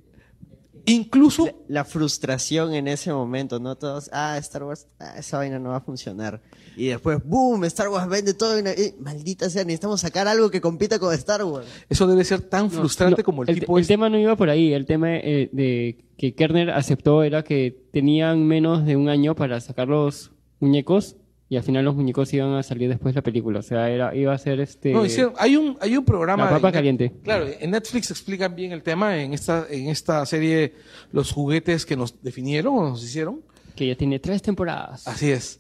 incluso 0.86 1.66
La 1.68 1.84
frustración 1.84 2.74
en 2.74 2.88
ese 2.88 3.12
momento, 3.12 3.60
¿no? 3.60 3.76
Todos, 3.76 4.10
ah, 4.14 4.38
Star 4.38 4.64
Wars, 4.64 4.88
ah, 5.00 5.16
esa 5.18 5.38
vaina 5.38 5.60
no 5.60 5.72
va 5.72 5.78
a 5.78 5.82
funcionar. 5.82 6.42
Y 6.78 6.88
después, 6.88 7.20
boom, 7.24 7.64
Star 7.66 7.90
Wars 7.90 8.08
vende 8.10 8.34
todo. 8.34 8.58
y 8.58 8.62
una- 8.62 8.72
eh, 8.72 8.96
maldita 9.00 9.50
sea, 9.50 9.64
necesitamos 9.64 10.02
sacar 10.02 10.28
algo 10.28 10.50
que 10.52 10.60
compita 10.62 11.00
con 11.00 11.14
Star 11.14 11.44
Wars. 11.44 11.68
eso 11.90 12.06
debe 12.08 12.24
ser 12.24 12.42
tan 12.42 12.70
frustrante 12.72 13.22
No, 13.22 13.26
como 13.26 13.44
el, 13.44 13.50
el, 13.50 13.60
tipo 13.62 13.78
el 13.78 13.82
este. 13.84 13.94
tema 13.94 14.10
no 14.10 14.18
iba 14.20 14.36
por 14.36 14.50
ahí. 14.50 14.74
El 14.74 14.86
tema 14.86 15.16
eh, 15.16 15.50
de 15.52 16.04
que 16.18 16.34
Kerner 16.36 16.70
aceptó 16.72 17.24
era 17.24 17.44
que 17.44 17.76
tenían 17.92 18.46
menos 18.46 18.86
de 18.86 18.96
un 18.96 19.10
año 19.10 19.36
para 19.36 19.60
sacar 19.62 19.88
los 19.88 20.32
muñecos 20.60 21.16
y 21.48 21.58
al 21.58 21.64
final 21.64 21.86
los 21.86 21.96
muñecos 21.96 22.34
iban 22.34 22.54
a 22.56 22.64
salir 22.64 22.90
después 22.90 23.14
de 23.14 23.20
la 23.20 23.24
película. 23.24 23.60
O 23.60 23.62
sea, 23.62 23.90
era, 23.90 24.16
iba 24.16 24.34
a 24.34 24.38
ser 24.38 24.60
este. 24.60 24.92
No, 24.94 25.06
hicieron- 25.06 25.34
hay 25.38 25.56
un 25.56 25.78
hay 25.80 25.96
un 25.96 26.04
programa 26.04 26.46
La 26.46 26.50
papa 26.52 26.70
en 26.70 26.74
caliente. 26.74 27.14
Claro, 27.24 27.46
en 27.60 27.72
Netflix 27.72 28.10
explican 28.12 28.56
bien 28.56 28.72
el 28.72 28.82
tema 28.84 29.18
en 29.22 29.34
esta 29.34 29.66
en 29.70 29.88
esta 29.90 30.26
serie 30.26 30.74
los 31.12 31.32
juguetes 31.32 31.86
que 31.86 31.96
nos 31.96 32.22
definieron 32.22 32.78
o 32.78 32.90
nos 32.90 33.04
hicieron. 33.04 33.42
Que 33.76 33.88
ya 33.88 33.96
tiene 33.96 34.20
tres 34.20 34.42
temporadas. 34.42 35.08
Así 35.08 35.30
es. 35.32 35.60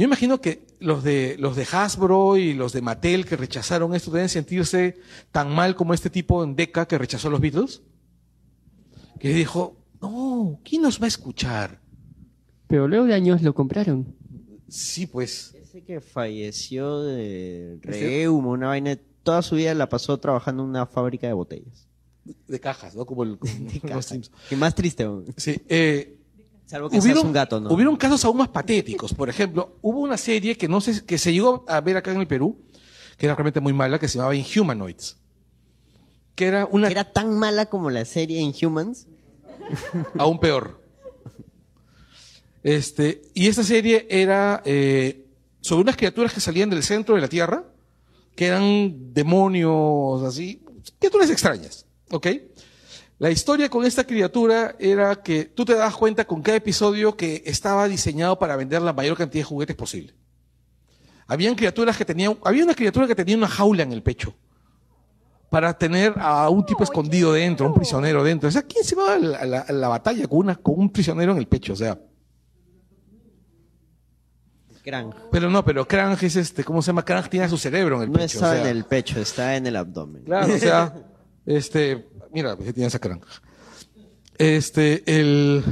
Yo 0.00 0.06
imagino 0.06 0.40
que 0.40 0.66
los 0.78 1.04
de 1.04 1.36
los 1.38 1.56
de 1.56 1.66
Hasbro 1.70 2.38
y 2.38 2.54
los 2.54 2.72
de 2.72 2.80
Mattel 2.80 3.26
que 3.26 3.36
rechazaron 3.36 3.94
esto 3.94 4.10
deben 4.10 4.30
sentirse 4.30 4.96
tan 5.30 5.54
mal 5.54 5.76
como 5.76 5.92
este 5.92 6.08
tipo 6.08 6.42
en 6.42 6.56
Deca 6.56 6.88
que 6.88 6.96
rechazó 6.96 7.28
a 7.28 7.32
los 7.32 7.40
Beatles. 7.42 7.82
Que 9.18 9.34
dijo, 9.34 9.76
"No, 10.00 10.58
¿quién 10.64 10.80
nos 10.80 11.02
va 11.02 11.04
a 11.04 11.08
escuchar?" 11.08 11.82
Pero 12.66 12.88
luego 12.88 13.04
de 13.04 13.12
años 13.12 13.42
lo 13.42 13.54
compraron. 13.54 14.16
Sí, 14.68 15.06
pues. 15.06 15.54
Ese 15.60 15.82
que 15.82 16.00
falleció 16.00 17.02
de 17.02 17.78
reuma, 17.82 18.52
una 18.52 18.68
vaina, 18.68 18.98
toda 19.22 19.42
su 19.42 19.56
vida 19.56 19.74
la 19.74 19.90
pasó 19.90 20.16
trabajando 20.16 20.62
en 20.62 20.70
una 20.70 20.86
fábrica 20.86 21.26
de 21.26 21.34
botellas. 21.34 21.88
De 22.48 22.58
cajas, 22.58 22.96
¿no? 22.96 23.04
Como 23.04 23.24
el 23.24 23.36
como 23.38 23.52
los 23.64 23.82
cajas. 23.82 24.06
Simpsons. 24.06 24.34
Y 24.50 24.56
más 24.56 24.74
triste 24.74 25.02
aún. 25.02 25.26
Sí, 25.36 25.60
eh, 25.68 26.19
Salvo 26.70 26.88
que 26.88 27.00
seas 27.00 27.04
hubieron, 27.04 27.26
un 27.26 27.32
gato, 27.32 27.60
¿no? 27.60 27.68
hubieron 27.72 27.96
casos 27.96 28.24
aún 28.24 28.36
más 28.36 28.48
patéticos. 28.48 29.12
Por 29.12 29.28
ejemplo, 29.28 29.76
hubo 29.82 29.98
una 29.98 30.16
serie 30.16 30.56
que 30.56 30.68
no 30.68 30.80
sé, 30.80 31.04
que 31.04 31.18
se 31.18 31.32
llegó 31.32 31.64
a 31.66 31.80
ver 31.80 31.96
acá 31.96 32.12
en 32.12 32.20
el 32.20 32.28
Perú, 32.28 32.60
que 33.18 33.26
era 33.26 33.34
realmente 33.34 33.58
muy 33.58 33.72
mala, 33.72 33.98
que 33.98 34.06
se 34.06 34.18
llamaba 34.18 34.36
Inhumanoids. 34.36 35.16
Que 36.36 36.46
era 36.46 36.66
una 36.70 36.86
era 36.86 37.12
tan 37.12 37.36
mala 37.36 37.66
como 37.66 37.90
la 37.90 38.04
serie 38.04 38.38
Inhumans. 38.38 39.08
aún 40.16 40.38
peor. 40.38 40.80
Este, 42.62 43.22
y 43.34 43.48
esta 43.48 43.64
serie 43.64 44.06
era 44.08 44.62
eh, 44.64 45.26
sobre 45.62 45.82
unas 45.82 45.96
criaturas 45.96 46.32
que 46.32 46.40
salían 46.40 46.70
del 46.70 46.84
centro 46.84 47.16
de 47.16 47.20
la 47.20 47.28
Tierra, 47.28 47.64
que 48.36 48.46
eran 48.46 49.12
demonios, 49.12 50.22
así, 50.22 50.62
criaturas 51.00 51.30
extrañas, 51.30 51.84
¿ok? 52.12 52.28
La 53.20 53.30
historia 53.30 53.68
con 53.68 53.84
esta 53.84 54.04
criatura 54.04 54.74
era 54.78 55.14
que 55.22 55.44
tú 55.44 55.64
te 55.66 55.74
das 55.74 55.94
cuenta 55.94 56.24
con 56.26 56.40
cada 56.40 56.56
episodio 56.56 57.14
que 57.16 57.42
estaba 57.44 57.86
diseñado 57.86 58.38
para 58.38 58.56
vender 58.56 58.80
la 58.80 58.94
mayor 58.94 59.14
cantidad 59.16 59.42
de 59.42 59.48
juguetes 59.48 59.76
posible. 59.76 60.14
Habían 61.26 61.54
criaturas 61.54 61.96
que 61.98 62.04
tenían, 62.06 62.38
había 62.42 62.64
una 62.64 62.74
criatura 62.74 63.06
que 63.06 63.14
tenía 63.14 63.36
una 63.36 63.46
jaula 63.46 63.82
en 63.82 63.92
el 63.92 64.02
pecho 64.02 64.34
para 65.50 65.76
tener 65.76 66.14
a 66.16 66.48
un 66.48 66.64
tipo 66.64 66.82
escondido 66.82 67.34
dentro, 67.34 67.66
un 67.66 67.74
prisionero 67.74 68.24
dentro. 68.24 68.48
O 68.48 68.52
sea, 68.52 68.62
¿quién 68.62 68.84
se 68.84 68.96
va 68.96 69.12
a 69.14 69.18
la, 69.18 69.36
a 69.38 69.44
la- 69.44 69.60
a 69.60 69.72
la 69.72 69.88
batalla 69.88 70.26
con, 70.26 70.38
una, 70.38 70.56
con 70.56 70.74
un 70.78 70.90
prisionero 70.90 71.32
en 71.32 71.38
el 71.38 71.46
pecho? 71.46 71.74
O 71.74 71.76
sea, 71.76 71.98
Krang. 74.82 75.12
pero 75.30 75.50
no, 75.50 75.62
pero 75.64 75.86
Krang 75.86 76.16
es 76.22 76.36
este, 76.36 76.64
¿cómo 76.64 76.80
se 76.80 76.86
llama? 76.86 77.04
Krang 77.04 77.28
tiene 77.28 77.48
su 77.50 77.58
cerebro 77.58 77.96
en 77.96 78.02
el 78.04 78.12
No 78.12 78.18
pecho. 78.18 78.38
estaba 78.38 78.52
o 78.52 78.54
sea. 78.56 78.62
en 78.70 78.76
el 78.76 78.84
pecho, 78.84 79.20
está 79.20 79.56
en 79.56 79.66
el 79.66 79.76
abdomen. 79.76 80.22
Claro, 80.24 80.54
o 80.54 80.58
sea, 80.58 80.94
este, 81.46 82.08
mira, 82.32 82.56
que 82.56 82.72
tiene 82.72 82.88
esa 82.88 82.98
Krang. 82.98 83.20
Este, 84.38 85.02
el, 85.06 85.62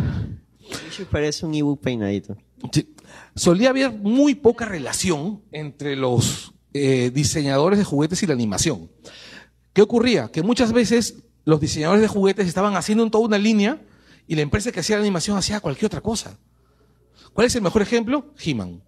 parece 1.11 1.47
un 1.47 1.55
ebook 1.55 1.81
peinadito. 1.81 2.37
Sí. 2.73 2.95
Solía 3.35 3.71
haber 3.71 3.93
muy 3.93 4.35
poca 4.35 4.65
relación 4.65 5.43
entre 5.53 5.97
los 5.97 6.53
eh, 6.75 7.11
diseñadores 7.15 7.79
de 7.79 7.85
juguetes 7.85 8.23
y 8.23 8.27
la 8.27 8.35
animación. 8.35 8.91
¿Qué 9.73 9.83
ocurría? 9.83 10.29
Que 10.29 10.43
muchas 10.43 10.73
veces 10.73 11.23
los 11.45 11.61
diseñadores 11.61 12.03
de 12.03 12.09
juguetes 12.09 12.47
estaban 12.47 12.77
haciendo 12.77 13.05
en 13.05 13.11
toda 13.11 13.25
una 13.25 13.39
línea 13.39 13.81
y 14.27 14.35
la 14.35 14.43
empresa 14.43 14.73
que 14.73 14.81
hacía 14.81 14.97
la 14.97 15.03
animación 15.03 15.39
hacía 15.39 15.61
cualquier 15.61 15.87
otra 15.87 16.01
cosa. 16.01 16.39
¿Cuál 17.33 17.47
es 17.47 17.55
el 17.55 17.63
mejor 17.63 17.83
ejemplo? 17.83 18.35
He-Man. 18.45 18.83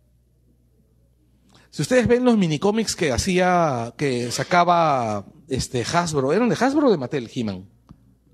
Si 1.70 1.82
ustedes 1.82 2.08
ven 2.08 2.24
los 2.24 2.36
minicómics 2.36 2.96
que 2.96 3.12
hacía, 3.12 3.94
que 3.96 4.30
sacaba 4.32 5.24
este 5.48 5.82
Hasbro, 5.82 6.32
¿eran 6.32 6.48
de 6.48 6.56
Hasbro 6.56 6.88
o 6.88 6.90
de 6.90 6.96
Mattel, 6.96 7.30
He-Man? 7.32 7.68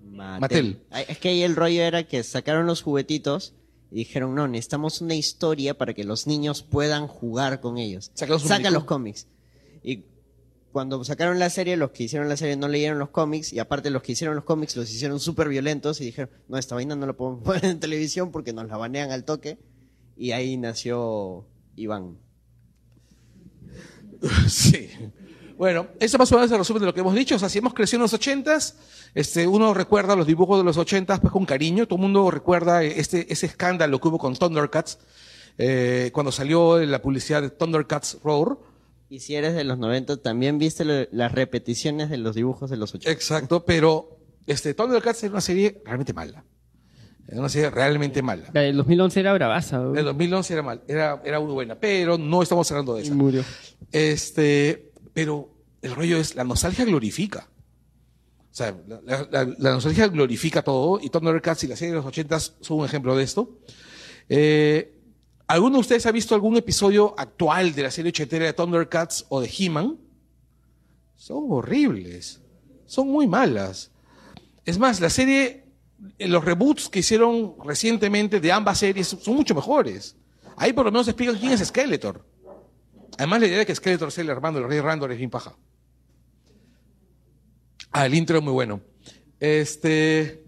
Mattel. 0.00 0.82
Es 1.08 1.18
que 1.18 1.28
ahí 1.28 1.42
el 1.42 1.54
rollo 1.54 1.82
era 1.82 2.04
que 2.04 2.22
sacaron 2.22 2.66
los 2.66 2.82
juguetitos 2.82 3.54
y 3.90 3.96
dijeron, 3.96 4.34
no, 4.34 4.48
necesitamos 4.48 5.02
una 5.02 5.14
historia 5.14 5.76
para 5.76 5.92
que 5.92 6.04
los 6.04 6.26
niños 6.26 6.62
puedan 6.62 7.06
jugar 7.06 7.60
con 7.60 7.76
ellos. 7.76 8.10
Saca 8.14 8.70
los 8.70 8.84
cómics. 8.84 9.28
Y 9.82 10.04
cuando 10.72 11.04
sacaron 11.04 11.38
la 11.38 11.50
serie, 11.50 11.76
los 11.76 11.90
que 11.90 12.04
hicieron 12.04 12.28
la 12.28 12.36
serie 12.38 12.56
no 12.56 12.68
leyeron 12.68 12.98
los 12.98 13.10
cómics 13.10 13.52
y 13.52 13.58
aparte 13.58 13.90
los 13.90 14.02
que 14.02 14.12
hicieron 14.12 14.34
los 14.34 14.44
cómics 14.44 14.76
los 14.76 14.90
hicieron 14.90 15.20
súper 15.20 15.48
violentos 15.48 16.00
y 16.00 16.06
dijeron, 16.06 16.30
no, 16.48 16.56
esta 16.56 16.74
vaina 16.74 16.96
no 16.96 17.06
la 17.06 17.12
podemos 17.12 17.42
poner 17.44 17.66
en 17.66 17.80
televisión 17.80 18.30
porque 18.32 18.54
nos 18.54 18.66
la 18.66 18.78
banean 18.78 19.10
al 19.10 19.24
toque. 19.24 19.58
Y 20.16 20.32
ahí 20.32 20.56
nació 20.56 21.46
Iván. 21.76 22.18
Sí. 24.48 24.90
Bueno, 25.56 25.86
eso 26.00 26.18
más 26.18 26.30
o 26.32 26.34
menos 26.34 26.50
es 26.50 26.52
el 26.52 26.58
resumen 26.58 26.80
de 26.80 26.86
lo 26.86 26.92
que 26.94 27.00
hemos 27.00 27.14
dicho. 27.14 27.34
O 27.36 27.38
sea, 27.38 27.48
si 27.48 27.58
hemos 27.58 27.72
crecido 27.72 27.96
en 27.98 28.02
los 28.02 28.12
ochentas, 28.12 28.76
este, 29.14 29.46
uno 29.46 29.72
recuerda 29.72 30.14
los 30.14 30.26
dibujos 30.26 30.58
de 30.58 30.64
los 30.64 30.76
ochentas 30.76 31.18
pues 31.20 31.32
con 31.32 31.46
cariño. 31.46 31.86
Todo 31.86 31.96
el 31.96 32.02
mundo 32.02 32.30
recuerda 32.30 32.82
este, 32.84 33.32
ese 33.32 33.46
escándalo 33.46 33.98
que 33.98 34.08
hubo 34.08 34.18
con 34.18 34.36
Thundercats, 34.36 34.98
eh, 35.56 36.10
cuando 36.12 36.30
salió 36.30 36.78
la 36.84 37.00
publicidad 37.00 37.40
de 37.40 37.48
Thundercats 37.50 38.18
Roar. 38.22 38.58
Y 39.08 39.20
si 39.20 39.34
eres 39.34 39.54
de 39.54 39.64
los 39.64 39.78
90, 39.78 40.18
también 40.18 40.58
viste 40.58 40.84
lo- 40.84 41.06
las 41.10 41.32
repeticiones 41.32 42.10
de 42.10 42.18
los 42.18 42.34
dibujos 42.34 42.68
de 42.68 42.76
los 42.76 42.94
80. 42.94 43.10
Exacto, 43.10 43.64
pero 43.64 44.18
este, 44.46 44.74
Thundercats 44.74 45.22
era 45.22 45.32
una 45.32 45.40
serie 45.40 45.80
realmente 45.86 46.12
mala. 46.12 46.44
Era 47.28 47.40
una 47.40 47.48
serie 47.48 47.70
realmente 47.70 48.22
mala. 48.22 48.48
La 48.52 48.60
del 48.60 48.76
2011 48.76 49.18
era 49.20 49.32
bravaza. 49.32 49.82
El 49.94 50.04
2011 50.04 50.52
era 50.52 50.62
mal, 50.62 50.82
era, 50.86 51.20
era 51.24 51.40
muy 51.40 51.52
buena, 51.52 51.74
pero 51.74 52.16
no 52.18 52.42
estamos 52.42 52.70
hablando 52.70 52.94
de 52.94 53.02
eso. 53.02 53.14
murió. 53.14 53.42
Este, 53.90 54.92
pero 55.12 55.50
el 55.82 55.94
rollo 55.94 56.18
es, 56.18 56.34
la 56.36 56.44
nostalgia 56.44 56.84
glorifica. 56.84 57.48
O 58.50 58.54
sea, 58.56 58.74
la, 58.86 59.00
la- 59.04 59.28
la- 59.30 59.54
la 59.58 59.70
nostalgia 59.72 60.06
glorifica 60.08 60.62
todo 60.62 60.98
y 61.02 61.10
Thundercats 61.10 61.64
y 61.64 61.66
la 61.66 61.76
serie 61.76 61.90
de 61.92 61.96
los 61.98 62.06
80 62.06 62.38
son 62.40 62.78
un 62.78 62.84
ejemplo 62.86 63.16
de 63.16 63.24
esto. 63.24 63.58
Eh, 64.28 64.92
¿Alguno 65.48 65.74
de 65.74 65.80
ustedes 65.80 66.06
ha 66.06 66.12
visto 66.12 66.34
algún 66.34 66.56
episodio 66.56 67.14
actual 67.18 67.74
de 67.74 67.82
la 67.82 67.90
serie 67.90 68.08
ochentera 68.10 68.46
de 68.46 68.52
Thundercats 68.52 69.26
o 69.28 69.40
de 69.40 69.50
He-Man? 69.58 69.98
Son 71.16 71.44
horribles. 71.50 72.40
Son 72.86 73.08
muy 73.08 73.26
malas. 73.26 73.90
Es 74.64 74.78
más, 74.78 75.00
la 75.00 75.10
serie, 75.10 75.64
los 76.18 76.44
reboots 76.44 76.88
que 76.88 77.00
hicieron 77.00 77.54
recientemente 77.64 78.40
de 78.40 78.52
ambas 78.52 78.78
series 78.78 79.08
son 79.08 79.36
mucho 79.36 79.54
mejores. 79.54 80.16
Ahí 80.56 80.72
por 80.72 80.84
lo 80.84 80.92
menos 80.92 81.08
explican 81.08 81.36
quién 81.36 81.52
es 81.52 81.60
Skeletor. 81.64 82.24
Además, 83.18 83.40
la 83.40 83.46
idea 83.46 83.58
de 83.58 83.66
que 83.66 83.74
Skeletor 83.74 84.12
sea 84.12 84.24
el 84.24 84.30
hermano 84.30 84.58
del 84.58 84.68
Rey 84.68 84.80
Randor 84.80 85.12
es 85.12 85.18
bien 85.18 85.30
paja. 85.30 85.56
Ah, 87.92 88.06
el 88.06 88.14
intro 88.14 88.38
es 88.38 88.44
muy 88.44 88.52
bueno. 88.52 88.80
Este. 89.40 90.44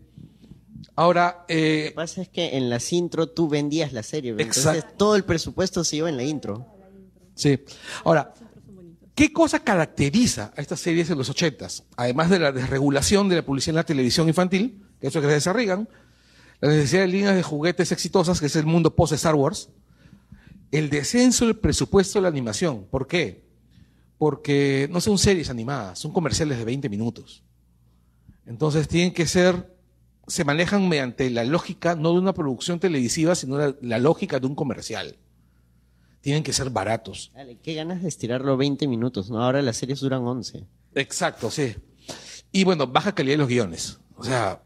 Ahora, 0.95 1.39
Lo 1.41 1.47
que 1.47 1.87
eh, 1.87 1.93
pasa 1.93 2.23
es 2.23 2.29
que 2.29 2.57
en 2.57 2.69
las 2.69 2.93
intro 2.93 3.29
tú 3.29 3.49
vendías 3.49 3.93
la 3.93 4.03
serie, 4.03 4.35
entonces 4.37 4.85
todo 4.97 5.15
el 5.15 5.25
presupuesto 5.25 5.85
se 5.85 5.97
iba 5.97 6.09
en 6.09 6.17
la 6.17 6.25
intro. 6.25 6.67
sí. 7.35 7.61
Ahora, 8.05 8.35
¿qué 9.15 9.33
cosa 9.33 9.61
caracteriza 9.61 10.53
a 10.57 10.61
estas 10.61 10.81
series 10.81 11.09
de 11.09 11.15
los 11.15 11.31
ochentas? 11.31 11.85
Además 11.97 12.31
de 12.31 12.41
la 12.41 12.51
desregulación 12.51 13.29
de 13.29 13.37
la 13.37 13.43
publicidad 13.43 13.71
en 13.71 13.77
la 13.77 13.85
televisión 13.85 14.27
infantil, 14.29 14.83
eso 15.01 15.19
es 15.19 15.25
gracias 15.25 15.47
a 15.47 15.53
Reagan, 15.53 15.89
la 16.61 16.69
necesidad 16.71 17.03
de 17.03 17.09
líneas 17.09 17.37
de 17.37 17.43
juguetes 17.43 17.93
exitosas, 17.93 18.41
que 18.41 18.47
es 18.47 18.57
el 18.57 18.67
mundo 18.67 18.95
post-Star 18.95 19.35
Wars, 19.35 19.71
el 20.71 20.91
descenso 20.91 21.47
del 21.47 21.57
presupuesto 21.57 22.19
de 22.19 22.23
la 22.25 22.29
animación. 22.29 22.85
¿Por 22.91 23.07
qué? 23.07 23.45
Porque 24.19 24.89
no 24.91 25.01
son 25.01 25.19
series 25.19 25.51
animadas, 25.51 25.99
son 25.99 26.13
comerciales 26.13 26.59
de 26.59 26.65
20 26.65 26.89
minutos. 26.89 27.45
Entonces 28.45 28.89
tienen 28.89 29.13
que 29.13 29.27
ser, 29.27 29.77
se 30.27 30.45
manejan 30.45 30.89
mediante 30.89 31.31
la 31.31 31.45
lógica 31.45 31.95
no 31.95 32.13
de 32.13 32.19
una 32.19 32.35
producción 32.35 32.81
televisiva, 32.81 33.35
sino 33.35 33.59
la, 33.59 33.75
la 33.81 33.99
lógica 33.99 34.41
de 34.41 34.47
un 34.47 34.55
comercial. 34.55 35.17
Tienen 36.21 36.43
que 36.43 36.53
ser 36.53 36.71
baratos. 36.71 37.31
Dale, 37.35 37.59
qué 37.63 37.75
ganas 37.75 38.03
de 38.03 38.09
estirarlo 38.09 38.57
20 38.57 38.89
minutos, 38.89 39.31
¿no? 39.31 39.43
Ahora 39.43 39.63
las 39.63 39.77
series 39.77 40.01
duran 40.01 40.23
11. 40.23 40.65
Exacto, 40.95 41.51
sí. 41.51 41.77
Y 42.51 42.65
bueno, 42.65 42.87
baja 42.87 43.15
calidad 43.15 43.35
de 43.35 43.39
los 43.39 43.49
guiones. 43.49 44.01
O 44.17 44.25
sea, 44.25 44.61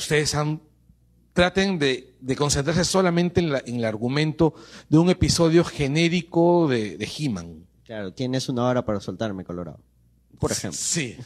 ustedes 0.00 0.34
han, 0.34 0.60
traten 1.32 1.78
de, 1.78 2.14
de 2.20 2.36
concentrarse 2.36 2.84
solamente 2.84 3.40
en, 3.40 3.50
la- 3.52 3.62
en 3.64 3.76
el 3.76 3.84
argumento 3.84 4.54
de 4.88 4.98
un 4.98 5.08
episodio 5.10 5.64
genérico 5.64 6.68
de, 6.68 6.96
de 6.98 7.08
He-Man. 7.18 7.66
Claro, 7.84 8.12
tienes 8.12 8.48
una 8.48 8.64
hora 8.66 8.84
para 8.84 9.00
soltarme, 9.00 9.44
Colorado. 9.44 9.80
Por 10.38 10.52
ejemplo. 10.52 10.78
Sí. 10.80 11.16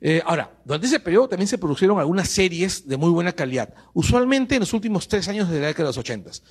Eh, 0.00 0.20
ahora, 0.26 0.54
durante 0.64 0.86
ese 0.86 1.00
periodo 1.00 1.28
también 1.28 1.48
se 1.48 1.56
produjeron 1.58 1.98
algunas 1.98 2.28
series 2.28 2.86
de 2.86 2.96
muy 2.98 3.10
buena 3.10 3.32
calidad, 3.32 3.72
usualmente 3.94 4.54
en 4.56 4.60
los 4.60 4.72
últimos 4.74 5.08
tres 5.08 5.26
años 5.28 5.48
de 5.48 5.58
la 5.60 5.68
década 5.68 5.84
de 5.84 5.88
los 5.90 5.98
ochentas. 5.98 6.42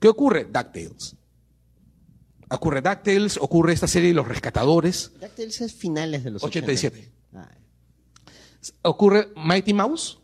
¿Qué 0.00 0.08
ocurre? 0.08 0.44
DuckTales. 0.44 1.16
Ocurre 2.50 2.80
DuckTales, 2.80 3.36
ocurre 3.36 3.74
esta 3.74 3.86
serie 3.86 4.08
de 4.08 4.14
Los 4.14 4.26
Rescatadores, 4.26 5.12
DuckTales 5.20 5.60
es 5.60 5.74
finales 5.74 6.24
de 6.24 6.30
los 6.30 6.42
87. 6.42 7.12
80. 7.30 7.40
Ah, 7.50 7.54
ocurre 8.82 9.28
Mighty 9.36 9.74
Mouse. 9.74 10.18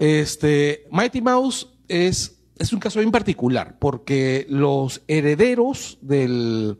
Este, 0.00 0.86
Mighty 0.90 1.20
Mouse 1.20 1.68
es, 1.86 2.42
es 2.56 2.72
un 2.72 2.80
caso 2.80 3.00
bien 3.00 3.12
particular 3.12 3.78
porque 3.78 4.46
los 4.48 5.02
herederos 5.06 5.98
del, 6.00 6.78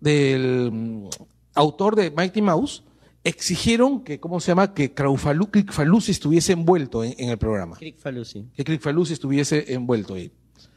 del 0.00 0.70
mm, 0.72 1.08
autor 1.54 1.96
de 1.96 2.10
Mighty 2.10 2.40
Mouse 2.40 2.82
exigieron 3.24 4.02
que, 4.02 4.18
¿cómo 4.18 4.40
se 4.40 4.52
llama? 4.52 4.72
Que 4.72 4.94
Crickfalusi 4.94 6.12
estuviese 6.12 6.52
envuelto 6.52 7.04
en, 7.04 7.14
en 7.18 7.28
el 7.28 7.36
programa. 7.36 7.76
Crick 7.76 7.98
Falusi. 7.98 8.46
Que 8.56 8.64
Crickfalusi 8.64 9.12
estuviese 9.12 9.74
envuelto 9.74 10.14
ahí. 10.14 10.32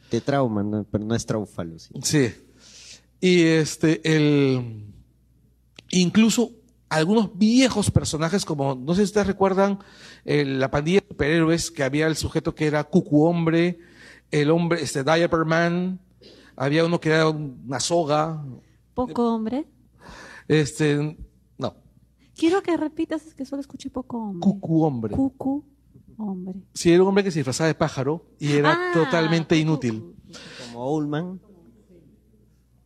Te 0.10 0.20
trauma, 0.20 0.64
¿no? 0.64 0.84
pero 0.84 1.06
no 1.06 1.16
es 1.16 1.26
Traufalusi. 1.26 1.94
Sí. 2.02 2.30
Y 3.22 3.42
este, 3.44 4.02
el. 4.04 4.84
Incluso 5.92 6.52
algunos 6.96 7.38
viejos 7.38 7.92
personajes, 7.92 8.46
como, 8.46 8.76
no 8.76 8.94
sé 8.94 9.02
si 9.02 9.06
ustedes 9.06 9.28
recuerdan, 9.28 9.80
eh, 10.26 10.46
la 10.46 10.70
pandilla 10.72 11.00
de 11.02 11.08
superhéroes, 11.08 11.72
que 11.72 11.84
había 11.84 12.08
el 12.08 12.16
sujeto 12.16 12.54
que 12.56 12.66
era 12.68 12.84
Cucu 12.84 13.26
Hombre, 13.26 13.80
el 14.32 14.50
hombre, 14.52 14.82
este, 14.82 15.04
Diaper 15.04 15.46
Man, 15.46 16.00
había 16.56 16.86
uno 16.86 17.00
que 17.00 17.10
era 17.10 17.30
una 17.30 17.80
soga, 17.80 18.44
Poco 18.94 19.34
hombre. 19.34 19.66
este, 20.48 21.18
no, 21.58 21.76
Quiero 22.36 22.62
que 22.64 22.76
repitas, 22.78 23.26
es 23.28 23.34
que 23.36 23.46
solo 23.46 23.62
escuché 23.62 23.90
poco 23.90 24.18
hombre. 24.18 24.40
Cucu 24.42 24.84
Hombre. 24.84 25.16
Cucu 25.16 25.64
hombre. 26.18 26.56
Sí, 26.74 26.92
era 26.92 27.02
un 27.04 27.10
hombre 27.10 27.24
que 27.24 27.32
se 27.32 27.40
disfrazaba 27.40 27.68
de 27.68 27.76
pájaro 27.76 28.26
y 28.40 28.54
era 28.54 28.72
Ah, 28.74 28.92
totalmente 28.94 29.56
inútil. 29.58 30.16
Como 30.66 30.86
Oldman. 30.86 31.40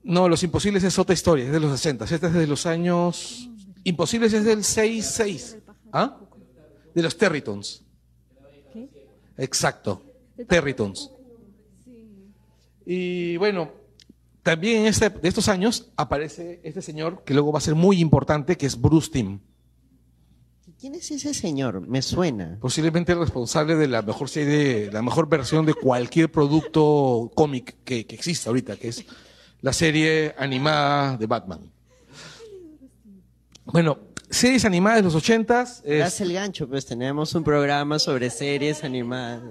No, 0.04 0.30
Los 0.30 0.44
Imposibles 0.44 0.84
es 0.86 0.98
otra 1.00 1.14
historia, 1.14 1.46
es 1.46 1.52
de 1.52 1.60
los 1.60 1.72
60. 1.72 2.06
Este 2.06 2.28
es 2.28 2.34
de 2.34 2.48
los 2.48 2.66
años. 2.66 3.50
Imposibles 3.88 4.34
es 4.34 4.44
del 4.44 4.60
6-6. 4.60 5.62
¿Ah? 5.94 6.20
De 6.94 7.02
los 7.02 7.18
Territons. 7.18 7.86
Exacto. 9.38 10.04
Territons. 10.46 11.10
Y 12.86 13.38
bueno, 13.38 13.72
también 14.44 14.82
en 14.82 14.88
este, 14.88 15.10
de 15.10 15.30
estos 15.30 15.48
años 15.48 15.90
aparece 15.96 16.60
este 16.64 16.82
señor 16.82 17.24
que 17.24 17.34
luego 17.34 17.54
va 17.54 17.60
a 17.60 17.62
ser 17.62 17.76
muy 17.76 18.02
importante, 18.02 18.58
que 18.58 18.66
es 18.66 18.80
Bruce 18.80 19.10
Timm. 19.10 19.40
¿Quién 20.78 20.96
es 20.96 21.10
ese 21.10 21.34
señor? 21.34 21.80
Me 21.80 22.02
suena. 22.02 22.58
Posiblemente 22.60 23.14
el 23.14 23.20
responsable 23.20 23.76
de 23.76 23.88
la 23.88 24.02
mejor 24.02 24.28
serie, 24.28 24.92
la 24.92 25.02
mejor 25.02 25.30
versión 25.30 25.66
de 25.66 25.74
cualquier 25.74 26.30
producto 26.30 27.32
cómic 27.34 27.78
que, 27.86 28.06
que 28.06 28.16
exista 28.16 28.50
ahorita, 28.50 28.76
que 28.76 28.90
es 28.90 29.06
la 29.62 29.72
serie 29.72 30.36
animada 30.38 31.16
de 31.16 31.26
Batman. 31.26 31.77
Bueno, 33.72 33.98
series 34.30 34.66
animadas 34.66 35.00
de 35.00 35.04
los 35.04 35.16
ochentas. 35.16 35.82
es- 35.86 36.00
Das 36.00 36.22
el 36.22 36.34
gancho, 36.34 36.68
pues 36.68 36.86
tenemos 36.86 37.34
un 37.36 37.44
programa 37.44 38.00
sobre 38.00 38.30
series 38.30 38.84
animadas. 38.84 39.42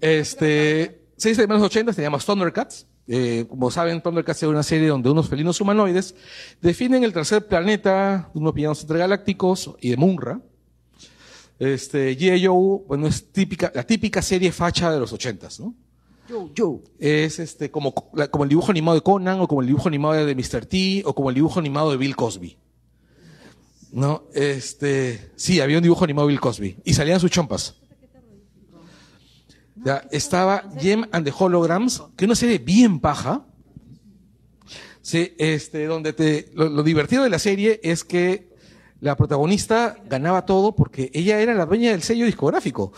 Este, 0.00 1.02
series 1.16 1.38
animadas 1.38 1.60
de 1.60 1.64
los 1.64 1.66
ochentas 1.72 1.96
teníamos 1.96 2.24
Thundercats. 2.24 2.86
Eh, 3.12 3.44
como 3.48 3.70
saben, 3.70 4.00
Thundercats 4.00 4.42
era 4.42 4.50
una 4.50 4.62
serie 4.62 4.88
donde 4.88 5.10
unos 5.10 5.28
felinos 5.28 5.60
humanoides 5.60 6.14
definen 6.60 7.02
el 7.02 7.12
tercer 7.12 7.46
planeta 7.46 8.30
de 8.32 8.38
unos 8.38 8.54
villanos 8.54 8.82
intergalácticos 8.82 9.74
y 9.80 9.90
de 9.90 9.96
Munra. 9.96 10.40
Este, 11.58 12.16
G.I. 12.16 12.46
Joe, 12.46 12.80
bueno, 12.86 13.06
es 13.08 13.32
típica, 13.32 13.70
la 13.74 13.82
típica 13.84 14.22
serie 14.22 14.50
facha 14.52 14.90
de 14.92 14.98
los 15.00 15.12
ochentas, 15.12 15.60
¿no? 15.60 15.74
Es 16.98 17.38
este, 17.38 17.70
como, 17.70 17.94
como 17.94 18.44
el 18.44 18.48
dibujo 18.48 18.70
animado 18.70 18.94
de 18.94 19.02
Conan, 19.02 19.40
o 19.40 19.48
como 19.48 19.60
el 19.60 19.66
dibujo 19.66 19.88
animado 19.88 20.14
de 20.24 20.34
Mr. 20.34 20.66
T, 20.66 21.02
o 21.04 21.14
como 21.14 21.30
el 21.30 21.34
dibujo 21.34 21.58
animado 21.58 21.90
de 21.90 21.96
Bill 21.96 22.16
Cosby. 22.16 22.56
¿No? 23.92 24.24
Este, 24.34 25.32
sí, 25.36 25.60
había 25.60 25.78
un 25.78 25.82
dibujo 25.82 26.04
animado 26.04 26.28
de 26.28 26.32
Bill 26.32 26.40
Cosby. 26.40 26.76
Y 26.84 26.94
salían 26.94 27.20
sus 27.20 27.30
chompas. 27.30 27.76
Ya, 29.82 30.06
estaba 30.10 30.64
Gem 30.78 31.06
and 31.10 31.24
the 31.24 31.32
Holograms, 31.36 32.02
que 32.16 32.24
es 32.24 32.28
una 32.28 32.34
serie 32.34 32.58
bien 32.58 33.00
paja. 33.00 33.46
Sí, 35.00 35.34
este, 35.38 35.86
donde 35.86 36.12
te, 36.12 36.50
lo 36.54 36.82
divertido 36.82 37.24
de 37.24 37.30
la 37.30 37.38
serie 37.38 37.80
es 37.82 38.04
que 38.04 38.50
la 39.00 39.16
protagonista 39.16 39.96
ganaba 40.06 40.44
todo 40.44 40.76
porque 40.76 41.10
ella 41.14 41.40
era 41.40 41.54
la 41.54 41.64
dueña 41.64 41.90
del 41.90 42.02
sello 42.02 42.26
discográfico. 42.26 42.92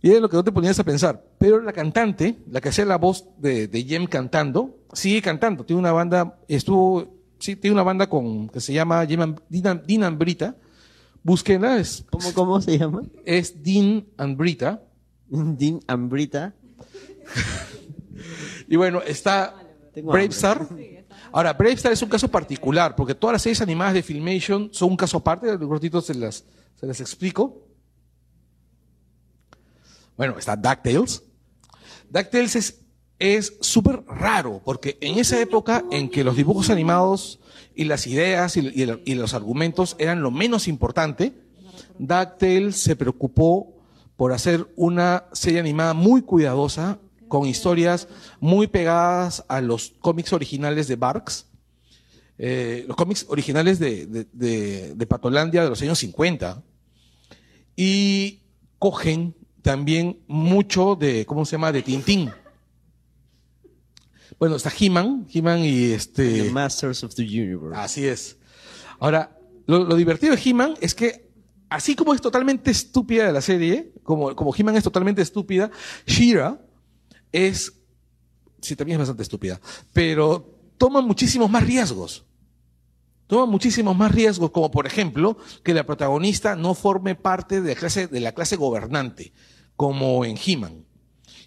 Y 0.00 0.10
era 0.10 0.20
lo 0.20 0.28
que 0.28 0.36
no 0.36 0.44
te 0.44 0.52
ponías 0.52 0.78
a 0.78 0.84
pensar. 0.84 1.24
Pero 1.38 1.60
la 1.60 1.72
cantante, 1.72 2.38
la 2.50 2.60
que 2.60 2.68
hacía 2.68 2.84
la 2.84 2.98
voz 2.98 3.26
de, 3.38 3.66
de 3.66 3.84
Jem 3.84 4.06
cantando, 4.06 4.76
sigue 4.92 5.20
cantando. 5.22 5.64
Tiene 5.64 5.80
una 5.80 5.92
banda, 5.92 6.38
estuvo, 6.46 7.16
sí, 7.38 7.56
tiene 7.56 7.74
una 7.74 7.82
banda 7.82 8.08
con, 8.08 8.48
que 8.48 8.60
se 8.60 8.72
llama 8.72 9.04
Jem 9.06 9.34
Brita. 10.16 10.56
Búsquenla, 11.22 11.78
es, 11.78 12.04
¿Cómo, 12.10 12.32
cómo 12.32 12.60
se 12.60 12.78
llama? 12.78 13.02
es 13.24 13.62
Dean 13.62 14.06
and 14.16 14.36
Brita. 14.36 14.82
Dean 15.28 15.80
Ambrita. 15.86 16.54
Y 18.70 18.76
bueno, 18.76 19.00
está, 19.00 19.54
Tengo 19.94 20.12
Brave 20.12 20.24
hambre. 20.26 20.36
Star. 20.36 20.68
Ahora, 21.32 21.52
Brave 21.54 21.74
Star 21.74 21.92
es 21.92 22.02
un 22.02 22.08
caso 22.08 22.28
particular, 22.28 22.94
porque 22.94 23.14
todas 23.14 23.32
las 23.32 23.42
series 23.42 23.60
animadas 23.60 23.94
de 23.94 24.02
Filmation 24.02 24.68
son 24.72 24.90
un 24.90 24.96
caso 24.96 25.18
aparte, 25.18 25.56
de 25.56 25.66
ratito 25.66 26.00
se 26.00 26.14
las, 26.14 26.44
se 26.78 26.86
las 26.86 27.00
explico. 27.00 27.67
Bueno, 30.18 30.36
está 30.38 30.54
DuckTales. 30.56 31.22
DuckTales 32.10 32.56
es 32.56 32.80
es 33.20 33.54
súper 33.60 34.04
raro, 34.06 34.62
porque 34.64 34.96
en 35.00 35.18
esa 35.18 35.40
época 35.40 35.84
en 35.90 36.08
que 36.08 36.22
los 36.22 36.36
dibujos 36.36 36.70
animados 36.70 37.40
y 37.74 37.82
las 37.84 38.06
ideas 38.06 38.56
y, 38.56 38.60
y 39.04 39.14
los 39.16 39.34
argumentos 39.34 39.96
eran 39.98 40.22
lo 40.22 40.30
menos 40.30 40.68
importante, 40.68 41.34
DuckTales 41.98 42.76
se 42.76 42.94
preocupó 42.94 43.74
por 44.16 44.32
hacer 44.32 44.68
una 44.76 45.24
serie 45.32 45.58
animada 45.58 45.94
muy 45.94 46.22
cuidadosa, 46.22 47.00
con 47.26 47.44
historias 47.46 48.06
muy 48.38 48.68
pegadas 48.68 49.44
a 49.48 49.60
los 49.60 49.94
cómics 49.98 50.32
originales 50.32 50.86
de 50.86 50.94
Barks, 50.94 51.46
eh, 52.38 52.84
los 52.86 52.96
cómics 52.96 53.26
originales 53.28 53.80
de, 53.80 54.06
de, 54.06 54.26
de- 54.32 54.94
de 54.94 55.06
Patolandia 55.08 55.64
de 55.64 55.70
los 55.70 55.82
años 55.82 55.98
50. 55.98 56.62
Y 57.74 58.42
cogen 58.78 59.34
también 59.68 60.22
mucho 60.28 60.96
de, 60.96 61.26
¿cómo 61.26 61.44
se 61.44 61.52
llama?, 61.52 61.70
de 61.72 61.82
Tintín. 61.82 62.30
Bueno, 64.38 64.56
está 64.56 64.72
He-Man, 64.74 65.26
He-Man 65.30 65.58
y 65.58 65.92
este... 65.92 66.44
The 66.44 66.50
Masters 66.50 67.04
of 67.04 67.14
the 67.14 67.22
Universe. 67.22 67.78
Así 67.78 68.06
es. 68.06 68.38
Ahora, 68.98 69.38
lo, 69.66 69.84
lo 69.84 69.94
divertido 69.94 70.34
de 70.34 70.40
He-Man 70.42 70.72
es 70.80 70.94
que, 70.94 71.30
así 71.68 71.94
como 71.94 72.14
es 72.14 72.22
totalmente 72.22 72.70
estúpida 72.70 73.30
la 73.30 73.42
serie, 73.42 73.92
como, 74.04 74.34
como 74.34 74.54
He-Man 74.56 74.74
es 74.74 74.84
totalmente 74.84 75.20
estúpida, 75.20 75.70
She-Ra 76.06 76.58
es, 77.30 77.74
sí, 78.62 78.74
también 78.74 78.94
es 78.94 79.00
bastante 79.00 79.22
estúpida, 79.22 79.60
pero 79.92 80.50
toma 80.78 81.02
muchísimos 81.02 81.50
más 81.50 81.66
riesgos. 81.66 82.24
Toma 83.26 83.44
muchísimos 83.44 83.94
más 83.94 84.12
riesgos, 84.12 84.50
como 84.50 84.70
por 84.70 84.86
ejemplo, 84.86 85.36
que 85.62 85.74
la 85.74 85.84
protagonista 85.84 86.56
no 86.56 86.72
forme 86.72 87.16
parte 87.16 87.60
de 87.60 87.74
la 87.74 87.78
clase, 87.78 88.06
de 88.06 88.20
la 88.20 88.32
clase 88.32 88.56
gobernante, 88.56 89.34
como 89.78 90.24
en 90.24 90.36
He-Man. 90.44 90.84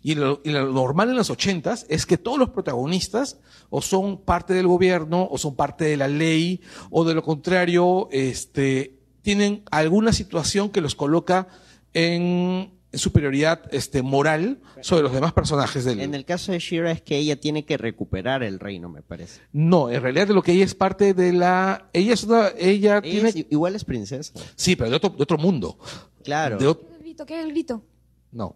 Y 0.01 0.15
lo, 0.15 0.41
y 0.43 0.49
lo 0.49 0.71
normal 0.71 1.09
en 1.09 1.15
los 1.17 1.29
ochentas 1.29 1.85
es 1.89 2.05
que 2.07 2.17
todos 2.17 2.39
los 2.39 2.49
protagonistas 2.49 3.37
o 3.69 3.81
son 3.83 4.23
parte 4.23 4.53
del 4.55 4.65
gobierno, 4.65 5.27
o 5.29 5.37
son 5.37 5.55
parte 5.55 5.83
de 5.85 5.97
la 5.97 6.07
ley, 6.07 6.61
o 6.89 7.03
de 7.03 7.13
lo 7.13 7.21
contrario, 7.23 8.07
este, 8.11 8.97
tienen 9.21 9.63
alguna 9.69 10.13
situación 10.13 10.69
que 10.69 10.81
los 10.81 10.95
coloca 10.95 11.49
en 11.93 12.71
superioridad 12.93 13.61
este, 13.73 14.01
moral 14.01 14.59
sobre 14.81 15.03
los 15.03 15.13
demás 15.13 15.33
personajes 15.33 15.85
del... 15.85 15.99
En 15.99 16.15
el 16.15 16.25
caso 16.25 16.51
de 16.51 16.59
Shira 16.59 16.91
es 16.91 17.01
que 17.01 17.17
ella 17.17 17.39
tiene 17.39 17.63
que 17.65 17.77
recuperar 17.77 18.43
el 18.43 18.59
reino, 18.59 18.89
me 18.89 19.01
parece. 19.01 19.41
No, 19.53 19.89
en 19.91 20.01
realidad 20.01 20.27
de 20.27 20.33
lo 20.33 20.41
que 20.41 20.53
ella 20.53 20.65
es 20.65 20.73
parte 20.75 21.13
de 21.13 21.31
la... 21.33 21.89
Ella 21.93 22.13
es 22.13 22.23
una... 22.23 22.47
Ella, 22.57 22.97
Ella 22.97 23.01
tiene... 23.01 23.29
es- 23.29 23.45
igual 23.49 23.75
es 23.75 23.85
princesa. 23.85 24.33
Sí, 24.55 24.75
pero 24.75 24.89
de 24.89 24.95
otro, 24.95 25.09
de 25.11 25.21
otro 25.23 25.37
mundo. 25.37 25.77
Claro. 26.23 26.57
De 26.57 26.67
ot- 26.67 26.79
¿Qué 26.79 26.95
el 26.95 26.99
grito? 27.03 27.25
¿Qué 27.25 27.41
el 27.41 27.49
grito? 27.51 27.83
No. 28.31 28.55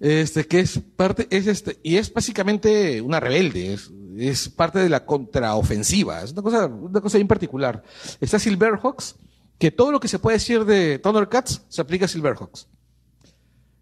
Este, 0.00 0.46
que 0.46 0.60
es 0.60 0.80
parte, 0.96 1.26
es 1.30 1.46
este, 1.46 1.80
y 1.82 1.96
es 1.96 2.12
básicamente 2.12 3.00
una 3.00 3.18
rebelde, 3.18 3.76
es, 4.16 4.48
parte 4.48 4.78
de 4.78 4.88
la 4.88 5.04
contraofensiva, 5.04 6.22
es 6.22 6.32
una 6.32 6.42
cosa, 6.42 6.66
una 6.66 7.00
cosa 7.00 7.18
bien 7.18 7.28
particular. 7.28 7.82
Está 8.20 8.38
Silverhawks, 8.38 9.16
que 9.58 9.70
todo 9.70 9.90
lo 9.90 10.00
que 10.00 10.08
se 10.08 10.18
puede 10.18 10.36
decir 10.36 10.64
de 10.64 10.98
Thundercats 10.98 11.62
se 11.68 11.80
aplica 11.80 12.04
a 12.04 12.08
Silverhawks. 12.08 12.68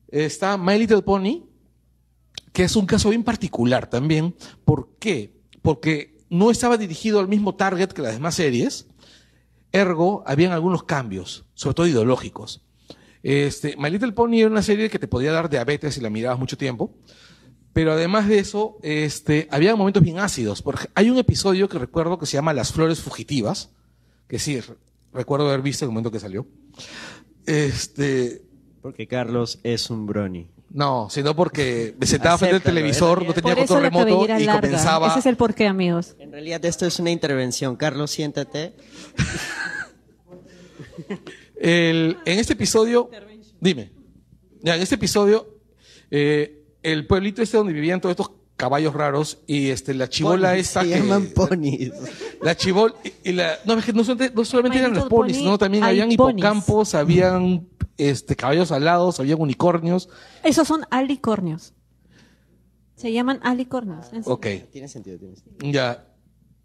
Está 0.08 0.56
My 0.56 0.78
Little 0.78 1.02
Pony, 1.02 1.44
que 2.52 2.64
es 2.64 2.76
un 2.76 2.86
caso 2.86 3.10
bien 3.10 3.24
particular 3.24 3.88
también. 3.88 4.34
¿Por 4.64 4.96
qué? 4.98 5.36
Porque 5.60 6.16
no 6.30 6.50
estaba 6.50 6.78
dirigido 6.78 7.20
al 7.20 7.28
mismo 7.28 7.54
target 7.54 7.88
que 7.88 8.02
las 8.02 8.14
demás 8.14 8.34
series, 8.34 8.86
ergo, 9.72 10.22
habían 10.26 10.52
algunos 10.52 10.84
cambios, 10.84 11.44
sobre 11.54 11.74
todo 11.74 11.86
ideológicos. 11.86 12.62
Este, 13.28 13.74
My 13.76 13.90
Little 13.90 14.12
Pony 14.12 14.36
era 14.38 14.48
una 14.48 14.62
serie 14.62 14.88
que 14.88 15.00
te 15.00 15.08
podía 15.08 15.32
dar 15.32 15.50
diabetes 15.50 15.94
si 15.94 16.00
la 16.00 16.10
mirabas 16.10 16.38
mucho 16.38 16.56
tiempo. 16.56 16.94
Pero 17.72 17.92
además 17.92 18.28
de 18.28 18.38
eso, 18.38 18.78
este, 18.82 19.48
había 19.50 19.74
momentos 19.74 20.02
bien 20.02 20.20
ácidos. 20.20 20.62
Por 20.62 20.76
ej- 20.76 20.88
hay 20.94 21.10
un 21.10 21.18
episodio 21.18 21.68
que 21.68 21.78
recuerdo 21.78 22.18
que 22.18 22.26
se 22.26 22.34
llama 22.34 22.55
Las 22.55 22.72
Flores 22.72 23.00
Fugitivas, 23.00 23.70
que 24.28 24.38
sí, 24.38 24.60
re- 24.60 24.76
recuerdo 25.12 25.48
haber 25.48 25.60
visto 25.60 25.84
en 25.84 25.90
el 25.90 25.94
momento 25.94 26.12
que 26.12 26.20
salió. 26.20 26.46
Este, 27.46 28.42
Porque 28.80 29.08
Carlos 29.08 29.58
es 29.64 29.90
un 29.90 30.06
brony. 30.06 30.46
no, 30.70 31.08
sino 31.10 31.34
porque 31.34 31.96
me 31.98 32.06
sentaba 32.06 32.38
frente 32.38 32.55
al 32.55 32.60
Acéptalo, 32.60 32.74
televisor, 32.76 33.22
¿eh? 33.22 33.26
no 33.26 33.34
tenía 33.34 33.56
control 33.56 33.82
remoto 33.82 34.24
y 34.24 34.28
larga. 34.44 34.60
comenzaba. 34.60 35.08
Ese 35.08 35.18
es 35.18 35.26
el 35.26 35.36
porqué, 35.36 35.66
amigos. 35.66 36.14
En 36.20 36.30
realidad 36.30 36.64
esto 36.64 36.86
es 36.86 36.98
una 37.00 37.10
intervención. 37.10 37.74
Carlos, 37.76 38.12
siéntate. 38.12 38.74
El- 41.68 42.18
en 42.24 42.38
este 42.38 42.52
episodio, 42.52 43.10
dime, 43.60 43.90
ya, 44.62 44.76
en 44.76 44.82
este 44.82 44.94
episodio, 44.94 45.58
eh, 46.10 46.64
el 46.82 47.06
pueblito 47.06 47.42
este 47.42 47.56
donde 47.56 47.72
vivían 47.72 48.00
todos 48.00 48.12
estos 48.12 48.30
caballos 48.56 48.94
raros 48.94 49.38
y 49.48 49.68
este 49.70 49.92
la 49.92 50.08
chivola 50.08 50.50
Ponis, 50.50 50.66
esta 50.68 50.82
Se 50.82 50.88
que- 50.88 50.96
llaman 50.98 51.26
ponis. 51.34 51.92
la 52.42 52.56
chivol 52.56 52.94
y, 53.04 53.30
y 53.30 53.32
la 53.32 53.58
no, 53.64 53.74
es 53.74 53.84
que 53.84 53.92
no, 53.92 54.04
solamente- 54.04 54.32
no 54.34 54.44
solamente 54.44 54.78
My 54.78 54.84
eran 54.84 54.94
los 54.94 55.08
ponis, 55.08 55.36
Pony, 55.36 55.42
sino 55.44 55.58
también 55.58 55.82
habían 55.84 56.12
hipocampos, 56.12 56.94
habían 56.94 57.68
este 57.98 58.36
caballos 58.36 58.70
alados, 58.72 59.18
habían 59.20 59.40
unicornios. 59.40 60.08
Esos 60.44 60.68
son 60.68 60.84
alicornios. 60.90 61.74
Se 62.94 63.12
llaman 63.12 63.40
alicornios. 63.42 64.06
Ok, 64.24 64.46
Tiene 64.70 64.86
sentido, 64.88 65.18
tiene 65.18 65.34
sentido. 65.36 65.70
ya 65.72 66.06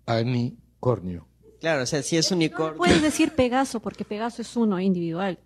anicornio. 0.06 1.28
Claro, 1.62 1.84
o 1.84 1.86
sea, 1.86 2.02
si 2.04 2.18
es 2.18 2.30
unicornio. 2.32 2.78
Puedes 2.78 3.02
decir 3.02 3.32
Pegaso, 3.34 3.80
porque 3.80 4.04
Pegaso 4.04 4.42
es 4.42 4.56
uno 4.58 4.80
individual. 4.80 5.38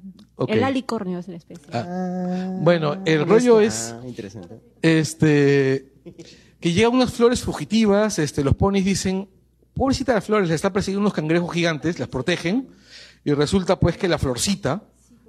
El 0.48 0.64
alicornio 0.64 1.20
es 1.20 1.28
la 1.28 1.36
especie. 1.36 1.66
Ah, 1.74 2.58
bueno, 2.62 2.98
el 3.06 3.28
rollo 3.28 3.60
es 3.62 3.94
Ah, 3.94 4.02
interesante. 4.08 4.56
este 4.82 5.92
que 6.60 6.72
llegan 6.74 6.94
unas 6.94 7.12
flores 7.12 7.42
fugitivas, 7.42 8.18
este, 8.18 8.44
los 8.44 8.56
ponis 8.56 8.84
dicen, 8.86 9.28
pobrecita 9.76 10.14
las 10.14 10.26
flores, 10.26 10.48
le 10.50 10.56
están 10.56 10.74
persiguiendo 10.74 11.02
unos 11.02 11.14
cangrejos 11.14 11.54
gigantes, 11.54 12.00
las 12.00 12.08
protegen, 12.08 12.70
y 13.24 13.34
resulta 13.34 13.80
pues 13.80 13.98
que 13.98 14.08
la 14.08 14.18
florcita 14.18 14.82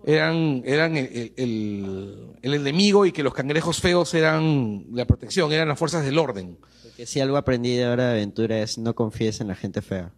eran, 0.04 0.62
eran 0.64 0.96
el, 0.96 1.32
el- 1.36 2.30
el- 2.42 2.54
enemigo 2.54 3.04
y 3.06 3.12
que 3.12 3.22
los 3.24 3.34
cangrejos 3.34 3.80
feos 3.80 4.14
eran 4.14 4.86
la 4.92 5.04
protección, 5.04 5.52
eran 5.52 5.66
las 5.68 5.78
fuerzas 5.78 6.04
del 6.04 6.16
orden. 6.16 6.56
Porque 6.82 7.06
si 7.06 7.20
algo 7.20 7.36
aprendí 7.36 7.74
de 7.74 7.86
hora 7.88 8.04
de 8.08 8.12
aventura 8.12 8.60
es 8.60 8.78
no 8.78 8.94
confíes 8.94 9.40
en 9.40 9.48
la 9.48 9.56
gente 9.56 9.82
fea. 9.82 10.12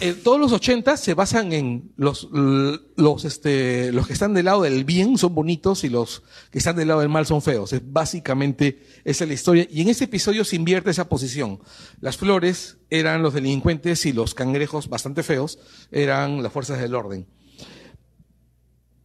Eh, 0.00 0.14
todos 0.14 0.38
los 0.38 0.52
80 0.52 0.96
se 0.96 1.14
basan 1.14 1.52
en 1.52 1.92
los, 1.96 2.28
los, 2.30 3.24
este, 3.24 3.92
los 3.92 4.06
que 4.06 4.12
están 4.12 4.34
del 4.34 4.46
lado 4.46 4.62
del 4.62 4.84
bien 4.84 5.18
son 5.18 5.34
bonitos 5.34 5.84
y 5.84 5.88
los 5.88 6.22
que 6.50 6.58
están 6.58 6.76
del 6.76 6.88
lado 6.88 7.00
del 7.00 7.08
mal 7.08 7.26
son 7.26 7.42
feos. 7.42 7.72
Es 7.72 7.82
básicamente 7.84 8.82
esa 9.04 9.24
es 9.24 9.28
la 9.28 9.34
historia. 9.34 9.66
Y 9.70 9.82
en 9.82 9.88
este 9.88 10.04
episodio 10.04 10.44
se 10.44 10.56
invierte 10.56 10.90
esa 10.90 11.08
posición. 11.08 11.60
Las 12.00 12.16
flores 12.16 12.78
eran 12.88 13.22
los 13.22 13.34
delincuentes 13.34 14.06
y 14.06 14.12
los 14.12 14.34
cangrejos 14.34 14.88
bastante 14.88 15.22
feos 15.22 15.58
eran 15.90 16.42
las 16.42 16.52
fuerzas 16.52 16.80
del 16.80 16.94
orden. 16.94 17.26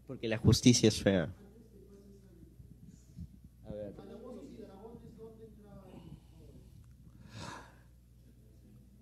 Porque 0.08 0.28
la 0.28 0.38
justicia 0.38 0.88
es 0.88 1.02
fea. 1.02 1.34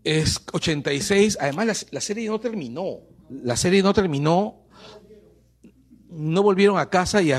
Es 0.03 0.41
86. 0.51 1.38
Además, 1.40 1.88
la, 1.91 2.01
serie 2.01 2.27
no 2.30 2.40
terminó. 2.40 2.99
La 3.30 3.56
serie 3.56 3.82
no 3.82 3.93
terminó. 3.93 4.59
No 6.09 6.43
volvieron 6.43 6.77
a 6.77 6.90
casa, 6.90 7.22
y, 7.23 7.32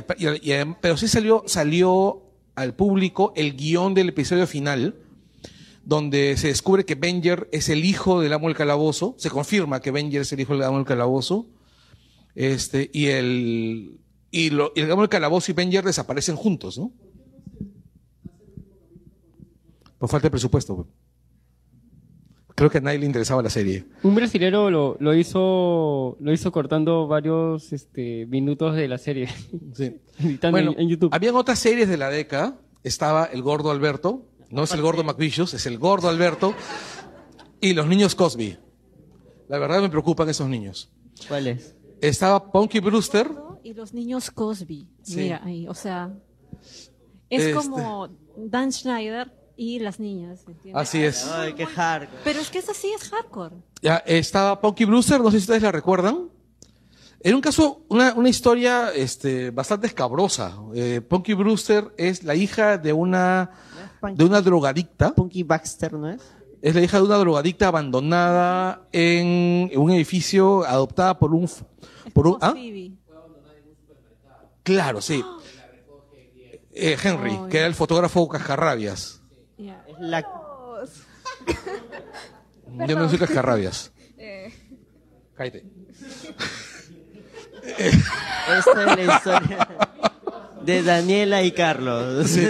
pero 0.80 0.96
sí 0.96 1.06
salió, 1.06 1.44
salió 1.46 2.22
al 2.56 2.74
público 2.74 3.32
el 3.36 3.54
guion 3.56 3.94
del 3.94 4.08
episodio 4.08 4.46
final, 4.48 4.96
donde 5.84 6.36
se 6.36 6.48
descubre 6.48 6.84
que 6.84 6.96
Benger 6.96 7.48
es 7.52 7.68
el 7.68 7.84
hijo 7.84 8.20
del 8.20 8.32
amo 8.32 8.48
del 8.48 8.56
calabozo. 8.56 9.14
Se 9.18 9.30
confirma 9.30 9.80
que 9.80 9.92
Benger 9.92 10.22
es 10.22 10.32
el 10.32 10.40
hijo 10.40 10.54
del 10.54 10.64
amo 10.64 10.78
del 10.78 10.86
calabozo. 10.86 11.46
Este, 12.34 12.90
y 12.92 13.06
el, 13.06 14.00
y, 14.32 14.50
lo- 14.50 14.72
y 14.74 14.80
el 14.80 14.90
amo 14.90 15.02
del 15.02 15.08
calabozo 15.10 15.52
y 15.52 15.54
Benger 15.54 15.84
desaparecen 15.84 16.34
juntos, 16.34 16.76
¿no? 16.78 16.90
Por 19.98 20.08
falta 20.08 20.26
de 20.26 20.30
presupuesto. 20.32 20.88
Creo 22.56 22.70
que 22.70 22.78
a 22.78 22.80
nadie 22.80 22.98
le 23.00 23.06
interesaba 23.06 23.42
la 23.42 23.50
serie. 23.50 23.84
Un 24.04 24.14
brasilero 24.14 24.70
lo, 24.70 24.96
lo 25.00 25.12
hizo 25.14 26.16
lo 26.20 26.32
hizo 26.32 26.52
cortando 26.52 27.08
varios 27.08 27.72
este, 27.72 28.26
minutos 28.26 28.76
de 28.76 28.86
la 28.88 28.98
serie. 28.98 29.28
Sí. 29.74 29.96
Editando 30.20 30.56
Bueno, 30.56 30.72
en, 30.72 30.80
en 30.82 30.88
YouTube. 30.88 31.10
habían 31.12 31.34
otras 31.34 31.58
series 31.58 31.88
de 31.88 31.96
la 31.96 32.10
década. 32.10 32.56
Estaba 32.84 33.24
el 33.26 33.42
gordo 33.42 33.70
Alberto. 33.70 34.26
No 34.50 34.62
es 34.64 34.72
el 34.72 34.82
gordo 34.82 35.02
McVicious, 35.02 35.54
es 35.54 35.66
el 35.66 35.78
gordo 35.78 36.08
Alberto. 36.08 36.54
Y 37.60 37.72
los 37.72 37.86
niños 37.88 38.14
Cosby. 38.14 38.56
La 39.48 39.58
verdad 39.58 39.80
me 39.82 39.88
preocupan 39.88 40.28
esos 40.28 40.48
niños. 40.48 40.92
¿Cuál 41.26 41.48
es? 41.48 41.74
Estaba 42.00 42.52
Punky 42.52 42.78
Brewster. 42.80 43.28
Y 43.64 43.72
los 43.74 43.92
niños 43.94 44.30
Cosby. 44.30 44.86
Sí. 45.02 45.16
Mira 45.16 45.40
ahí, 45.44 45.66
o 45.66 45.74
sea. 45.74 46.12
Es 47.30 47.42
Este. 47.42 47.54
como 47.54 48.10
Dan 48.36 48.70
Schneider 48.70 49.32
y 49.56 49.78
las 49.78 50.00
niñas. 50.00 50.40
¿entiendes? 50.46 50.82
Así 50.82 51.02
es. 51.02 51.26
Ay, 51.26 51.54
qué 51.54 51.66
hardcore. 51.66 52.20
Pero 52.24 52.40
es 52.40 52.50
que 52.50 52.58
esa 52.58 52.74
sí 52.74 52.92
es 52.94 53.08
hardcore. 53.08 53.56
Ya, 53.82 53.96
estaba 54.06 54.60
Punky 54.60 54.84
Brewster, 54.84 55.20
no 55.20 55.30
sé 55.30 55.38
si 55.38 55.42
ustedes 55.42 55.62
la 55.62 55.72
recuerdan. 55.72 56.28
Era 57.20 57.36
un 57.36 57.40
caso, 57.40 57.82
una, 57.88 58.12
una 58.12 58.28
historia 58.28 58.90
este, 58.94 59.50
bastante 59.50 59.86
escabrosa. 59.86 60.58
Eh, 60.74 61.00
Punky 61.00 61.32
Brewster 61.32 61.94
es 61.96 62.22
la 62.22 62.34
hija 62.34 62.76
de 62.76 62.92
una, 62.92 63.50
de 64.14 64.24
una 64.24 64.42
drogadicta. 64.42 65.14
Punky 65.14 65.42
Baxter, 65.42 65.94
¿no 65.94 66.10
es? 66.10 66.20
Es 66.60 66.74
la 66.74 66.82
hija 66.82 66.98
de 66.98 67.04
una 67.04 67.16
drogadicta 67.16 67.68
abandonada 67.68 68.88
en 68.92 69.70
un 69.74 69.90
edificio 69.90 70.64
adoptada 70.64 71.18
por 71.18 71.34
un... 71.34 71.48
Por 72.12 72.26
un 72.26 72.38
¿ah? 72.42 72.54
Claro, 74.62 75.00
sí. 75.00 75.24
Eh, 76.76 76.96
Henry, 77.00 77.36
Oh, 77.40 77.48
que 77.48 77.58
era 77.58 77.68
el 77.68 77.74
fotógrafo 77.76 78.28
cascarrabias. 78.28 79.22
Ya. 79.64 79.84
Es 79.88 79.96
la... 80.00 80.20
Yo 82.86 82.98
no 82.98 83.08
soy 83.08 83.18
cascarrabias. 83.18 83.92
Eh, 84.18 84.52
Cállate. 85.34 85.64
Esta 87.78 88.84
es 88.84 89.06
la 89.06 89.14
historia 89.16 89.68
de 90.62 90.82
Daniela 90.82 91.42
y 91.42 91.52
Carlos. 91.52 92.28
Sí. 92.30 92.46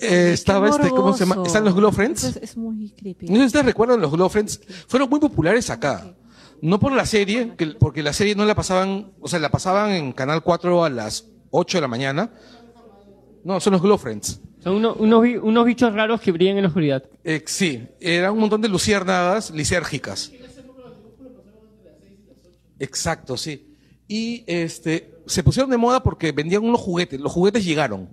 Eh, 0.00 0.30
estaba 0.32 0.68
este, 0.68 0.90
¿cómo 0.90 1.14
se 1.14 1.24
llama? 1.24 1.42
Están 1.46 1.64
los 1.64 1.74
Glow 1.74 1.90
Friends. 1.90 2.24
Es, 2.24 2.36
es 2.36 2.56
muy 2.56 2.90
creepy. 2.90 3.26
No 3.28 3.34
sé 3.36 3.40
si 3.40 3.46
ustedes 3.46 3.66
recuerdan 3.66 4.00
los 4.00 4.10
Glow 4.12 4.28
Friends. 4.28 4.60
Fueron 4.88 5.08
muy 5.08 5.20
populares 5.20 5.70
acá. 5.70 6.14
No 6.60 6.78
por 6.78 6.92
la 6.92 7.06
serie, 7.06 7.54
que- 7.56 7.68
porque 7.78 8.02
la 8.02 8.12
serie 8.12 8.34
no 8.34 8.44
la 8.44 8.54
pasaban, 8.54 9.12
o 9.20 9.28
sea, 9.28 9.38
la 9.38 9.50
pasaban 9.50 9.90
en 9.92 10.12
Canal 10.12 10.42
4 10.42 10.84
a 10.84 10.90
las 10.90 11.26
8 11.50 11.78
de 11.78 11.82
la 11.82 11.88
mañana. 11.88 12.30
No, 13.44 13.58
son 13.60 13.72
los 13.72 13.82
Glow 13.82 13.96
Friends. 13.98 14.40
Son 14.66 14.74
uno- 14.74 14.94
unos, 14.98 15.24
unos 15.44 15.64
bichos 15.64 15.94
raros 15.94 16.20
que 16.20 16.32
brillan 16.32 16.56
en 16.56 16.62
la 16.64 16.68
oscuridad. 16.68 17.04
Eh, 17.22 17.40
sí, 17.46 17.86
eran 18.00 18.32
un 18.32 18.40
montón 18.40 18.60
de 18.60 18.68
luciérnagas 18.68 19.52
lisérgicas. 19.52 20.32
Exacto, 22.80 23.36
sí. 23.36 23.76
Y 24.08 24.42
este 24.48 25.12
se 25.26 25.44
pusieron 25.44 25.70
de 25.70 25.76
moda 25.76 26.02
porque 26.02 26.32
vendían 26.32 26.64
unos 26.64 26.80
juguetes. 26.80 27.20
Los 27.20 27.30
juguetes 27.30 27.64
llegaron. 27.64 28.08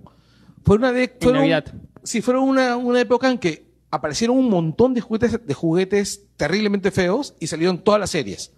Fue 0.64 0.76
una 0.76 0.92
de 0.92 1.12
fueron- 1.20 1.40
Navidad. 1.40 1.74
Sí, 2.04 2.22
fueron 2.22 2.44
una, 2.44 2.76
una 2.76 3.00
época 3.00 3.28
en 3.28 3.38
que 3.38 3.64
aparecieron 3.90 4.36
un 4.36 4.48
montón 4.48 4.94
de 4.94 5.00
juguetes, 5.00 5.44
de 5.44 5.54
juguetes 5.54 6.22
terriblemente 6.36 6.92
feos 6.92 7.34
y 7.40 7.48
salieron 7.48 7.78
todas 7.78 7.98
las 7.98 8.10
series. 8.10 8.52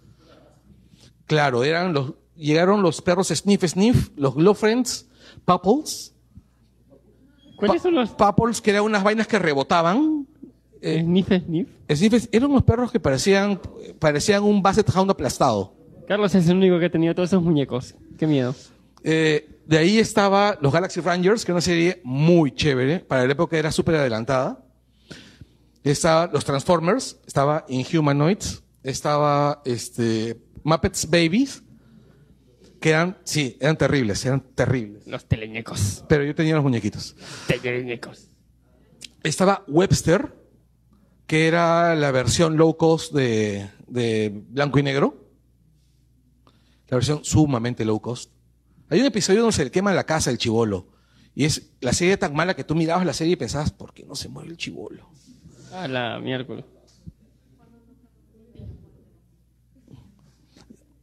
Claro, 1.26 1.64
eran 1.64 1.94
los 1.94 2.12
llegaron 2.36 2.82
los 2.82 3.00
perros 3.00 3.28
Sniff 3.28 3.64
Sniff, 3.66 4.10
los 4.16 4.34
Glow 4.34 4.52
Friends, 4.52 5.06
Pupples. 5.46 6.12
¿Cuáles 7.56 7.82
son 7.82 7.94
los 7.94 8.10
Pupples, 8.10 8.60
que 8.60 8.70
eran 8.70 8.84
unas 8.84 9.02
vainas 9.02 9.26
que 9.26 9.38
rebotaban. 9.38 10.26
Eh, 10.82 11.00
Sniff 11.02 11.28
Sniff? 11.28 11.68
Sniffers 11.90 12.28
eran 12.30 12.50
unos 12.50 12.62
perros 12.62 12.92
que 12.92 13.00
parecían, 13.00 13.60
parecían 13.98 14.42
un 14.42 14.62
Basset 14.62 14.88
Hound 14.94 15.10
aplastado. 15.10 15.74
Carlos 16.06 16.34
es 16.34 16.48
el 16.48 16.56
único 16.56 16.78
que 16.78 16.86
ha 16.86 16.90
tenido 16.90 17.14
todos 17.14 17.30
esos 17.30 17.42
muñecos. 17.42 17.94
Qué 18.18 18.26
miedo. 18.26 18.54
Eh, 19.02 19.48
de 19.66 19.78
ahí 19.78 19.98
estaba 19.98 20.58
los 20.60 20.72
Galaxy 20.72 21.00
Rangers, 21.00 21.44
que 21.44 21.50
era 21.50 21.56
una 21.56 21.62
serie 21.62 22.00
muy 22.04 22.52
chévere. 22.52 23.00
Para 23.00 23.26
la 23.26 23.32
época 23.32 23.56
era 23.56 23.72
súper 23.72 23.96
adelantada. 23.96 24.62
Estaba 25.82 26.28
los 26.32 26.44
Transformers, 26.44 27.16
estaba 27.26 27.64
Inhumanoids, 27.68 28.62
estaba 28.82 29.62
este, 29.64 30.36
Muppets 30.64 31.08
Babies, 31.08 31.62
que 32.80 32.90
eran, 32.90 33.18
sí, 33.24 33.56
eran 33.60 33.76
terribles, 33.76 34.24
eran 34.24 34.40
terribles. 34.54 35.06
Los 35.06 35.26
teleñecos. 35.26 36.04
Pero 36.08 36.24
yo 36.24 36.34
tenía 36.34 36.54
los 36.54 36.62
muñequitos. 36.62 37.16
Teleñecos. 37.46 38.28
Estaba 39.22 39.64
Webster, 39.66 40.34
que 41.26 41.48
era 41.48 41.94
la 41.94 42.10
versión 42.10 42.56
low 42.56 42.76
cost 42.76 43.12
de, 43.12 43.68
de 43.86 44.32
blanco 44.48 44.78
y 44.78 44.82
negro. 44.82 45.30
La 46.88 46.96
versión 46.96 47.24
sumamente 47.24 47.84
low 47.84 48.00
cost. 48.00 48.30
Hay 48.88 49.00
un 49.00 49.06
episodio 49.06 49.40
donde 49.40 49.56
se 49.56 49.64
le 49.64 49.70
quema 49.70 49.92
la 49.92 50.04
casa 50.04 50.30
el 50.30 50.38
chivolo. 50.38 50.88
Y 51.34 51.44
es 51.44 51.72
la 51.80 51.92
serie 51.92 52.16
tan 52.16 52.34
mala 52.34 52.54
que 52.54 52.64
tú 52.64 52.74
mirabas 52.74 53.04
la 53.04 53.12
serie 53.12 53.34
y 53.34 53.36
pensabas, 53.36 53.70
¿por 53.70 53.92
qué 53.92 54.04
no 54.04 54.14
se 54.14 54.28
mueve 54.28 54.50
el 54.50 54.56
chivolo? 54.56 55.10
A 55.72 55.86
la 55.88 56.18
miércoles. 56.18 56.64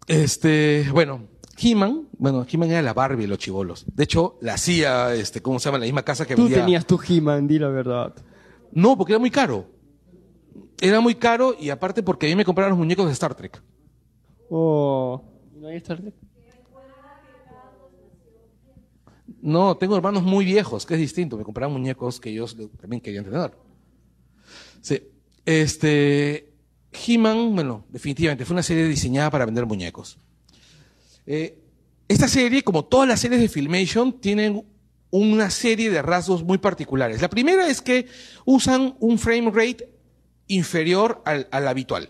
Este, 0.08 0.88
bueno, 0.92 1.28
He-Man, 1.58 2.08
bueno, 2.18 2.46
He-Man 2.52 2.72
era 2.72 2.82
la 2.82 2.94
Barbie 2.94 3.28
los 3.28 3.38
chivolos. 3.38 3.86
De 3.96 4.04
hecho, 4.06 4.38
la 4.42 4.56
hacía, 4.56 5.14
este, 5.14 5.42
¿cómo 5.42 5.60
se 5.60 5.66
llama? 5.66 5.78
La 5.80 5.86
misma 5.86 6.04
casa 6.04 6.26
que 6.26 6.36
Tú 6.36 6.44
vendía- 6.44 6.60
tenías 6.62 6.86
tu 6.86 7.00
He-Man, 7.08 7.48
di 7.48 7.60
la 7.60 7.68
verdad. 7.70 8.14
No, 8.72 8.98
porque 8.98 9.14
era 9.14 9.20
muy 9.20 9.30
caro. 9.32 9.68
Era 10.82 11.00
muy 11.00 11.16
caro 11.16 11.56
y 11.60 11.70
aparte 11.70 12.02
porque 12.04 12.26
a 12.26 12.30
mí 12.30 12.36
me 12.36 12.44
compraron 12.46 12.72
los 12.72 12.80
muñecos 12.80 13.06
de 13.06 13.12
Star 13.14 13.36
Trek. 13.36 13.62
Oh. 14.50 15.24
¿No 15.56 15.68
hay 15.68 15.78
Star 15.78 16.02
Trek? 16.02 16.14
No, 19.42 19.76
tengo 19.78 19.96
hermanos 19.98 20.24
muy 20.24 20.46
viejos, 20.46 20.86
que 20.86 20.94
es 20.94 21.00
distinto. 21.00 21.38
Me 21.38 21.44
compraron 21.44 21.74
muñecos 21.74 22.20
que 22.20 22.30
ellos 22.30 22.56
también 22.80 23.02
querían 23.02 23.26
tener. 23.26 23.52
Sí. 24.82 25.02
Este. 25.46 26.50
He-Man, 27.08 27.56
bueno, 27.56 27.86
definitivamente 27.90 28.46
fue 28.46 28.54
una 28.54 28.64
serie 28.64 28.88
diseñada 28.88 29.30
para 29.32 29.46
vender 29.46 29.66
muñecos. 29.66 30.20
Eh, 31.26 31.58
esta 32.08 32.28
serie, 32.28 32.64
como 32.64 32.86
todas 32.86 33.08
las 33.08 33.20
series 33.20 33.42
de 33.42 33.50
Filmation, 33.50 34.20
tienen 34.20 34.66
una 35.10 35.50
serie 35.50 35.90
de 35.90 36.02
rasgos 36.02 36.44
muy 36.44 36.58
particulares. 36.58 37.22
La 37.22 37.30
primera 37.30 37.68
es 37.68 37.82
que 37.82 38.08
usan 38.46 38.96
un 39.00 39.20
frame 39.20 39.52
rate 39.52 39.90
inferior 40.48 41.22
al, 41.26 41.48
al 41.52 41.68
habitual. 41.68 42.10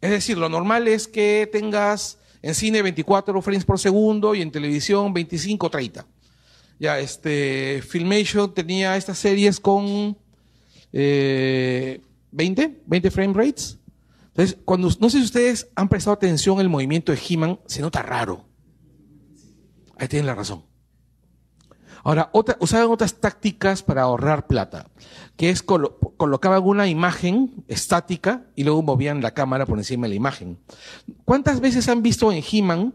Es 0.00 0.10
decir, 0.10 0.38
lo 0.38 0.48
normal 0.48 0.88
es 0.88 1.08
que 1.08 1.48
tengas 1.50 2.18
en 2.42 2.54
cine 2.54 2.82
24 2.82 3.42
frames 3.42 3.64
por 3.64 3.78
segundo 3.78 4.34
y 4.34 4.42
en 4.42 4.50
televisión 4.50 5.12
25 5.12 5.66
o 5.66 5.70
30. 5.70 6.06
Ya, 6.78 7.00
este, 7.00 7.82
Filmation 7.86 8.54
tenía 8.54 8.96
estas 8.96 9.18
series 9.18 9.58
con 9.58 10.16
eh, 10.92 12.00
20, 12.30 12.82
20 12.86 13.10
frame 13.10 13.34
rates. 13.34 13.77
Entonces, 14.38 14.56
cuando, 14.64 14.88
no 15.00 15.10
sé 15.10 15.18
si 15.18 15.24
ustedes 15.24 15.68
han 15.74 15.88
prestado 15.88 16.14
atención 16.14 16.60
al 16.60 16.68
movimiento 16.68 17.10
de 17.10 17.18
He-Man, 17.28 17.58
se 17.66 17.82
nota 17.82 18.02
raro. 18.02 18.44
Ahí 19.96 20.06
tienen 20.06 20.26
la 20.26 20.36
razón. 20.36 20.62
Ahora, 22.04 22.30
otra, 22.32 22.56
usaban 22.60 22.88
otras 22.88 23.16
tácticas 23.16 23.82
para 23.82 24.02
ahorrar 24.02 24.46
plata, 24.46 24.92
que 25.36 25.50
es 25.50 25.66
colo- 25.66 25.98
colocaban 26.16 26.62
una 26.62 26.86
imagen 26.86 27.64
estática 27.66 28.46
y 28.54 28.62
luego 28.62 28.80
movían 28.82 29.22
la 29.22 29.34
cámara 29.34 29.66
por 29.66 29.76
encima 29.76 30.04
de 30.06 30.10
la 30.10 30.14
imagen. 30.14 30.60
¿Cuántas 31.24 31.58
veces 31.58 31.88
han 31.88 32.04
visto 32.04 32.30
en 32.30 32.40
He-Man 32.48 32.94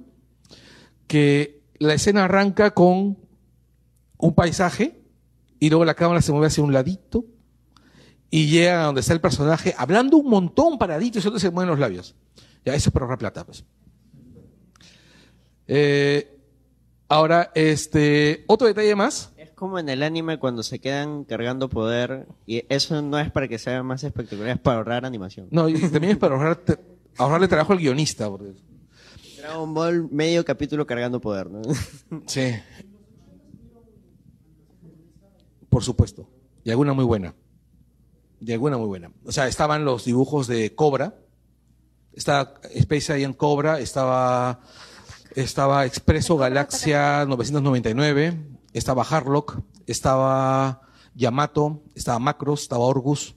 que 1.08 1.62
la 1.78 1.94
escena 1.94 2.24
arranca 2.24 2.72
con 2.74 3.18
un 4.18 4.34
paisaje 4.34 5.04
y 5.60 5.70
luego 5.70 5.84
la 5.84 5.96
cámara 5.96 6.22
se 6.22 6.32
mueve 6.32 6.48
hacia 6.48 6.64
un 6.64 6.72
ladito 6.72 7.26
y 8.36 8.48
llega 8.48 8.82
a 8.82 8.86
donde 8.86 9.02
está 9.02 9.14
el 9.14 9.22
personaje 9.22 9.76
hablando 9.78 10.18
un 10.18 10.28
montón 10.28 10.80
paradito 10.80 11.20
y 11.20 11.22
solo 11.22 11.38
se 11.38 11.52
mueven 11.52 11.70
los 11.70 11.78
labios? 11.78 12.16
Ya, 12.66 12.74
eso 12.74 12.90
es 12.90 12.92
para 12.94 13.04
ahorrar 13.06 13.20
plata, 13.20 13.46
pues. 13.46 13.64
Eh, 15.68 16.36
ahora, 17.10 17.52
este, 17.54 18.44
otro 18.48 18.66
detalle 18.66 18.96
más. 18.96 19.32
Es 19.38 19.52
como 19.52 19.78
en 19.78 19.88
el 19.88 20.02
anime 20.02 20.40
cuando 20.40 20.64
se 20.64 20.80
quedan 20.80 21.26
cargando 21.26 21.70
poder. 21.70 22.26
Y 22.48 22.66
eso 22.70 23.04
no 23.04 23.20
es 23.20 23.32
para 23.32 23.48
que 23.48 23.60
sea 23.60 23.84
más 23.84 24.04
espectacular, 24.04 24.50
es 24.56 24.60
para 24.60 24.78
ahorrar 24.78 25.06
animación. 25.06 25.48
No, 25.52 25.70
y 25.70 25.74
también 25.80 26.14
es 26.14 26.18
para 26.18 26.34
ahorrar, 26.34 26.60
ahorrarle 27.20 27.48
trabajo 27.48 27.74
al 27.74 27.80
guionista. 27.80 28.30
porque- 28.32 28.54
Dragon 29.38 29.74
Ball, 29.76 30.08
medio 30.10 30.44
capítulo 30.44 30.88
cargando 30.88 31.22
poder, 31.22 31.52
¿no? 31.52 31.62
Sí. 32.26 32.52
Por 35.70 35.84
supuesto. 35.84 36.28
Y 36.64 36.72
alguna 36.72 36.94
muy 36.94 37.06
buena. 37.06 37.36
Y 38.46 38.52
alguna 38.52 38.78
muy 38.78 38.88
buena. 38.88 39.10
O 39.26 39.32
sea, 39.32 39.48
estaban 39.48 39.86
los 39.86 40.04
dibujos 40.04 40.48
de 40.48 40.76
Cobra. 40.76 41.16
Estaba 42.12 42.56
Space 42.74 43.14
Alien 43.14 43.32
Cobra. 43.34 43.80
Estaba, 43.80 44.60
estaba 45.36 45.86
Expreso 45.86 46.36
Galaxia 46.36 47.26
999. 47.26 48.38
Estaba 48.74 49.04
Harlock. 49.04 49.62
Estaba 49.88 50.82
Yamato. 51.16 51.84
Estaba 51.96 52.20
Macros. 52.20 52.64
Estaba 52.64 52.84
Orgus. 52.84 53.36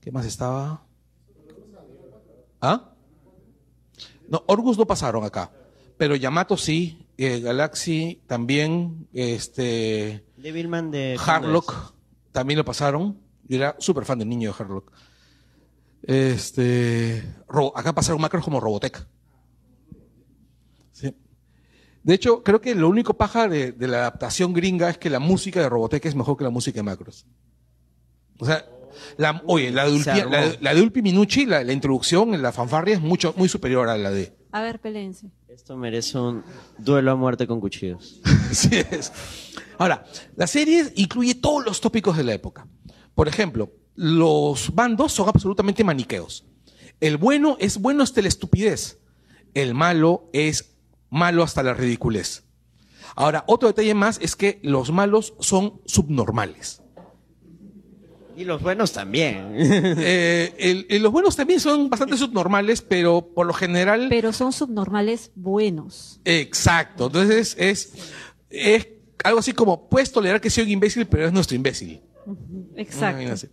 ¿Qué 0.00 0.10
más 0.10 0.26
estaba? 0.26 0.82
¿Ah? 2.60 2.90
No, 4.28 4.42
Orgus 4.46 4.78
no 4.78 4.86
pasaron 4.86 5.24
acá. 5.24 5.52
Pero 5.96 6.16
Yamato 6.16 6.56
sí. 6.56 7.06
eh, 7.18 7.38
Galaxy 7.38 8.20
también. 8.26 9.06
Este. 9.12 10.24
Devilman 10.36 10.90
de... 10.90 11.16
Harlock 11.24 11.94
también 12.32 12.58
lo 12.58 12.64
pasaron. 12.64 13.29
Yo 13.50 13.56
era 13.56 13.74
súper 13.80 14.04
fan 14.04 14.16
del 14.20 14.28
niño 14.28 14.52
de 14.52 14.62
Harlock. 14.62 14.92
Este, 16.04 17.22
acá 17.74 17.92
pasaron 17.92 18.20
macros 18.20 18.44
como 18.44 18.60
Robotech. 18.60 19.04
Sí. 20.92 21.14
De 22.04 22.14
hecho, 22.14 22.44
creo 22.44 22.60
que 22.60 22.76
lo 22.76 22.88
único 22.88 23.14
paja 23.14 23.48
de, 23.48 23.72
de 23.72 23.88
la 23.88 23.98
adaptación 23.98 24.52
gringa 24.52 24.88
es 24.88 24.98
que 24.98 25.10
la 25.10 25.18
música 25.18 25.60
de 25.60 25.68
Robotech 25.68 26.06
es 26.06 26.14
mejor 26.14 26.36
que 26.36 26.44
la 26.44 26.50
música 26.50 26.76
de 26.78 26.84
macros. 26.84 27.26
O 28.38 28.46
sea, 28.46 28.64
la, 29.16 29.42
oye, 29.46 29.72
la 29.72 29.84
de, 29.86 29.92
Ulpi, 29.96 30.10
armó. 30.10 30.30
la, 30.30 30.46
de- 30.48 30.58
la 30.60 30.74
de 30.74 30.82
Ulpi 30.82 31.02
Minucci, 31.02 31.44
la, 31.44 31.64
la 31.64 31.72
introducción 31.72 32.32
en 32.34 32.42
la 32.42 32.52
fanfarria 32.52 32.94
es 32.94 33.00
mucho, 33.00 33.34
muy 33.36 33.48
superior 33.48 33.88
a 33.88 33.98
la 33.98 34.12
de. 34.12 34.32
A 34.52 34.62
ver, 34.62 34.80
pelense. 34.80 35.30
Esto 35.48 35.76
merece 35.76 36.18
un 36.18 36.44
duelo 36.78 37.10
a 37.10 37.16
muerte 37.16 37.48
con 37.48 37.60
cuchillos. 37.60 38.20
Así 38.50 38.70
es. 38.90 39.12
Ahora, 39.76 40.04
la 40.36 40.46
serie 40.46 40.92
incluye 40.96 41.34
todos 41.34 41.64
los 41.64 41.80
tópicos 41.80 42.16
de 42.16 42.22
la 42.24 42.32
época. 42.34 42.66
Por 43.14 43.28
ejemplo, 43.28 43.72
los 43.94 44.74
bandos 44.74 45.12
son 45.12 45.28
absolutamente 45.28 45.84
maniqueos. 45.84 46.44
El 47.00 47.16
bueno 47.16 47.56
es 47.60 47.78
bueno 47.78 48.02
hasta 48.02 48.22
la 48.22 48.28
estupidez. 48.28 48.98
El 49.54 49.74
malo 49.74 50.28
es 50.32 50.76
malo 51.10 51.42
hasta 51.42 51.62
la 51.62 51.74
ridiculez. 51.74 52.44
Ahora, 53.16 53.44
otro 53.48 53.68
detalle 53.68 53.94
más 53.94 54.18
es 54.22 54.36
que 54.36 54.60
los 54.62 54.90
malos 54.92 55.34
son 55.40 55.80
subnormales. 55.86 56.82
Y 58.36 58.44
los 58.44 58.62
buenos 58.62 58.92
también. 58.92 59.54
Eh, 59.56 60.54
el- 60.58 60.86
el- 60.88 61.02
los 61.02 61.12
buenos 61.12 61.36
también 61.36 61.60
son 61.60 61.90
bastante 61.90 62.16
subnormales, 62.16 62.80
pero 62.80 63.22
por 63.34 63.46
lo 63.46 63.52
general... 63.52 64.06
Pero 64.08 64.32
son 64.32 64.52
subnormales 64.52 65.30
buenos. 65.34 66.20
Exacto. 66.24 67.06
Entonces 67.06 67.56
es, 67.58 67.92
es 68.48 68.88
algo 69.24 69.40
así 69.40 69.52
como, 69.52 69.88
puedes 69.88 70.12
tolerar 70.12 70.40
que 70.40 70.48
sea 70.48 70.64
un 70.64 70.70
imbécil, 70.70 71.06
pero 71.06 71.26
es 71.26 71.32
nuestro 71.32 71.56
imbécil. 71.56 72.00
Exacto. 72.76 73.22
Imagínate. 73.22 73.50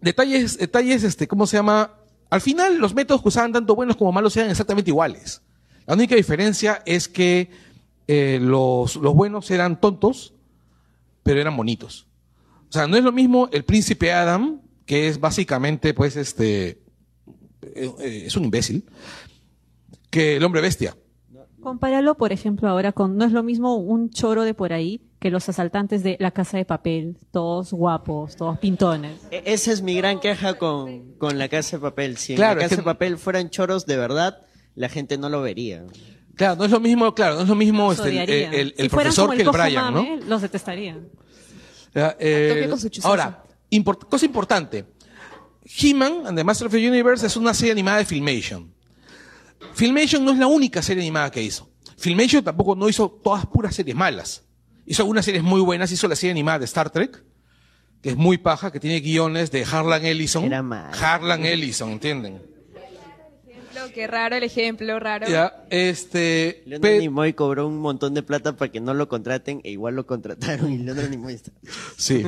Detalles, 0.00 0.58
detalles, 0.58 1.04
este, 1.04 1.26
¿cómo 1.26 1.46
se 1.46 1.56
llama? 1.56 1.94
Al 2.30 2.40
final, 2.40 2.78
los 2.78 2.94
métodos 2.94 3.22
que 3.22 3.28
usaban 3.28 3.52
tanto 3.52 3.74
buenos 3.74 3.96
como 3.96 4.12
malos 4.12 4.36
eran 4.36 4.50
exactamente 4.50 4.90
iguales. 4.90 5.42
La 5.86 5.94
única 5.94 6.16
diferencia 6.16 6.82
es 6.84 7.08
que 7.08 7.50
eh, 8.08 8.38
los, 8.40 8.96
los 8.96 9.14
buenos 9.14 9.50
eran 9.50 9.80
tontos, 9.80 10.34
pero 11.22 11.40
eran 11.40 11.56
bonitos. 11.56 12.06
O 12.68 12.72
sea, 12.72 12.86
no 12.86 12.96
es 12.96 13.04
lo 13.04 13.12
mismo 13.12 13.48
el 13.52 13.64
príncipe 13.64 14.12
Adam, 14.12 14.60
que 14.84 15.08
es 15.08 15.20
básicamente, 15.20 15.94
pues, 15.94 16.16
este, 16.16 16.82
eh, 17.62 17.92
eh, 18.00 18.22
es 18.26 18.36
un 18.36 18.44
imbécil, 18.44 18.84
que 20.10 20.36
el 20.36 20.44
hombre 20.44 20.60
bestia. 20.60 20.96
Compáralo, 21.70 22.14
por 22.16 22.30
ejemplo, 22.32 22.68
ahora 22.68 22.92
con, 22.92 23.16
no 23.16 23.24
es 23.24 23.32
lo 23.32 23.42
mismo 23.42 23.74
un 23.74 24.08
choro 24.10 24.44
de 24.44 24.54
por 24.54 24.72
ahí 24.72 25.00
que 25.18 25.30
los 25.32 25.48
asaltantes 25.48 26.04
de 26.04 26.16
la 26.20 26.30
casa 26.30 26.58
de 26.58 26.64
papel, 26.64 27.18
todos 27.32 27.72
guapos, 27.72 28.36
todos 28.36 28.56
pintones. 28.60 29.18
E- 29.32 29.42
Esa 29.46 29.72
es 29.72 29.82
mi 29.82 29.96
gran 29.96 30.20
queja 30.20 30.54
con, 30.54 31.14
con 31.18 31.38
la 31.40 31.48
casa 31.48 31.78
de 31.78 31.80
papel. 31.80 32.18
Si 32.18 32.34
en 32.34 32.38
la 32.38 32.52
es 32.52 32.58
casa 32.58 32.68
que- 32.68 32.76
de 32.76 32.82
papel 32.84 33.18
fueran 33.18 33.50
choros 33.50 33.84
de 33.84 33.96
verdad, 33.96 34.42
la 34.76 34.88
gente 34.88 35.18
no 35.18 35.28
lo 35.28 35.42
vería. 35.42 35.82
Claro, 36.36 36.54
no 36.54 36.66
es 36.66 36.70
lo 36.70 36.78
mismo, 36.78 37.12
claro, 37.16 37.34
no 37.34 37.42
es 37.42 37.48
lo 37.48 37.56
mismo 37.56 37.88
Los 37.88 37.98
este, 37.98 38.10
el, 38.10 38.14
odiaría. 38.14 38.50
el- 38.52 38.74
el 38.78 38.84
si 38.84 38.88
profesor 38.88 39.26
como 39.26 39.36
que 39.36 39.42
el 39.42 39.50
Brian, 39.50 39.92
¿no? 39.92 40.06
Los 40.24 40.42
detestarían. 40.42 41.08
Eh, 41.96 42.68
chuzazo. 42.90 43.08
ahora, 43.08 43.42
import- 43.72 44.06
cosa 44.08 44.24
importante. 44.24 44.84
He-Man 45.64 46.28
and 46.28 46.38
the 46.38 46.44
Master 46.44 46.68
of 46.68 46.72
the 46.72 46.88
Universe 46.88 47.26
es 47.26 47.36
una 47.36 47.52
serie 47.54 47.72
animada 47.72 47.98
de 47.98 48.04
Filmation. 48.04 48.72
Filmation 49.74 50.24
no 50.24 50.32
es 50.32 50.38
la 50.38 50.46
única 50.46 50.82
serie 50.82 51.02
animada 51.02 51.30
que 51.30 51.42
hizo. 51.42 51.68
Filmation 51.96 52.44
tampoco 52.44 52.74
no 52.74 52.88
hizo 52.88 53.08
todas 53.22 53.46
puras 53.46 53.74
series 53.74 53.96
malas. 53.96 54.42
Hizo 54.86 55.02
algunas 55.02 55.24
series 55.24 55.42
muy 55.42 55.60
buenas. 55.60 55.90
Hizo 55.92 56.06
la 56.08 56.16
serie 56.16 56.32
animada 56.32 56.60
de 56.60 56.64
Star 56.66 56.90
Trek, 56.90 57.22
que 58.02 58.10
es 58.10 58.16
muy 58.16 58.38
paja, 58.38 58.70
que 58.70 58.80
tiene 58.80 59.00
guiones 59.00 59.50
de 59.50 59.64
Harlan 59.64 60.04
Ellison. 60.04 60.44
Era 60.44 60.62
mala. 60.62 60.90
Harlan 60.90 61.44
Ellison, 61.44 61.90
¿entienden? 61.90 62.40
Que 63.94 64.06
raro 64.06 64.36
el 64.36 64.42
ejemplo, 64.42 64.98
raro. 64.98 65.26
Ya, 65.28 65.64
este... 65.70 66.62
Leonard 66.66 66.80
pe- 66.82 66.98
Nimoy 66.98 67.34
cobró 67.34 67.66
un 67.68 67.78
montón 67.78 68.14
de 68.14 68.22
plata 68.22 68.56
para 68.56 68.72
que 68.72 68.80
no 68.80 68.94
lo 68.94 69.06
contraten 69.08 69.60
e 69.64 69.70
igual 69.70 69.94
lo 69.94 70.06
contrataron 70.06 70.72
y 70.72 70.78
Leonard 70.78 71.10
Nimoy 71.10 71.34
está. 71.34 71.52
Sí. 71.96 72.24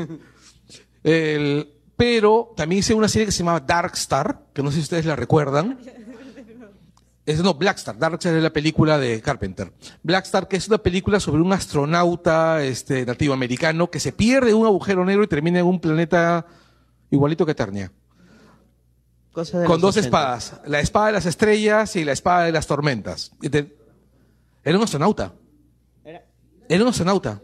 El- 1.03 1.73
pero 1.97 2.53
también 2.57 2.79
hice 2.81 2.95
una 2.95 3.09
serie 3.09 3.27
que 3.27 3.33
se 3.33 3.39
llamaba 3.39 3.61
Dark 3.61 3.93
Star, 3.95 4.43
que 4.53 4.63
no 4.63 4.71
sé 4.71 4.77
si 4.77 4.83
ustedes 4.83 5.05
la 5.05 5.17
recuerdan. 5.17 5.81
Es, 7.29 7.43
no, 7.43 7.53
Black 7.53 7.77
Star. 7.77 7.99
Dark 7.99 8.15
Star 8.15 8.35
es 8.37 8.43
la 8.43 8.51
película 8.51 8.97
de 8.97 9.21
Carpenter. 9.21 9.71
Black 10.03 10.25
Star, 10.25 10.49
que 10.49 10.57
es 10.57 10.67
una 10.67 10.79
película 10.79 11.21
sobre 11.21 11.43
un 11.43 11.53
astronauta 11.53 12.65
este, 12.65 13.05
nativo 13.05 13.35
americano 13.35 13.91
que 13.91 14.01
se 14.01 14.13
pierde 14.13 14.53
en 14.53 14.57
un 14.57 14.65
agujero 14.65 15.05
negro 15.05 15.25
y 15.25 15.27
termina 15.27 15.59
en 15.59 15.67
un 15.67 15.79
planeta 15.79 16.47
igualito 17.11 17.45
que 17.45 17.53
Eternia. 17.53 17.93
Cosa 19.31 19.61
de 19.61 19.67
Con 19.67 19.79
dos 19.79 19.95
80. 19.95 20.07
espadas. 20.07 20.61
La 20.65 20.81
espada 20.81 21.09
de 21.09 21.13
las 21.13 21.27
estrellas 21.27 21.97
y 21.97 22.05
la 22.07 22.13
espada 22.13 22.45
de 22.45 22.53
las 22.53 22.67
tormentas. 22.67 23.33
Era 23.43 24.79
un 24.79 24.85
astronauta. 24.85 25.35
Era 26.67 26.83
un 26.83 26.89
astronauta. 26.89 27.43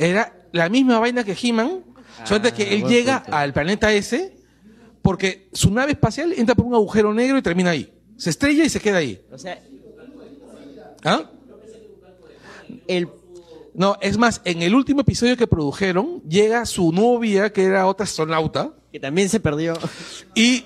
Era 0.00 0.34
la 0.50 0.68
misma 0.68 0.98
vaina 0.98 1.22
que 1.22 1.36
He-Man, 1.40 1.84
solamente 2.24 2.56
que 2.56 2.74
él 2.74 2.88
llega 2.88 3.22
punto. 3.22 3.36
al 3.36 3.52
planeta 3.52 3.92
ese 3.92 4.43
porque 5.04 5.50
su 5.52 5.70
nave 5.70 5.92
espacial 5.92 6.32
entra 6.32 6.54
por 6.54 6.64
un 6.64 6.72
agujero 6.72 7.12
negro 7.12 7.36
y 7.36 7.42
termina 7.42 7.70
ahí. 7.70 7.92
Se 8.16 8.30
estrella 8.30 8.64
y 8.64 8.70
se 8.70 8.80
queda 8.80 8.96
ahí. 8.96 9.22
O 9.30 9.36
sea, 9.36 9.62
¿Ah? 11.04 11.30
el 12.88 13.06
No, 13.74 13.98
es 14.00 14.16
más, 14.16 14.40
en 14.46 14.62
el 14.62 14.74
último 14.74 15.02
episodio 15.02 15.36
que 15.36 15.46
produjeron, 15.46 16.22
llega 16.26 16.64
su 16.64 16.90
novia, 16.90 17.52
que 17.52 17.64
era 17.64 17.86
otra 17.86 18.04
astronauta, 18.04 18.72
que 18.90 18.98
también 18.98 19.28
se 19.28 19.40
perdió. 19.40 19.74
y 20.34 20.64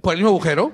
por 0.00 0.12
el 0.12 0.18
mismo 0.20 0.28
agujero. 0.30 0.70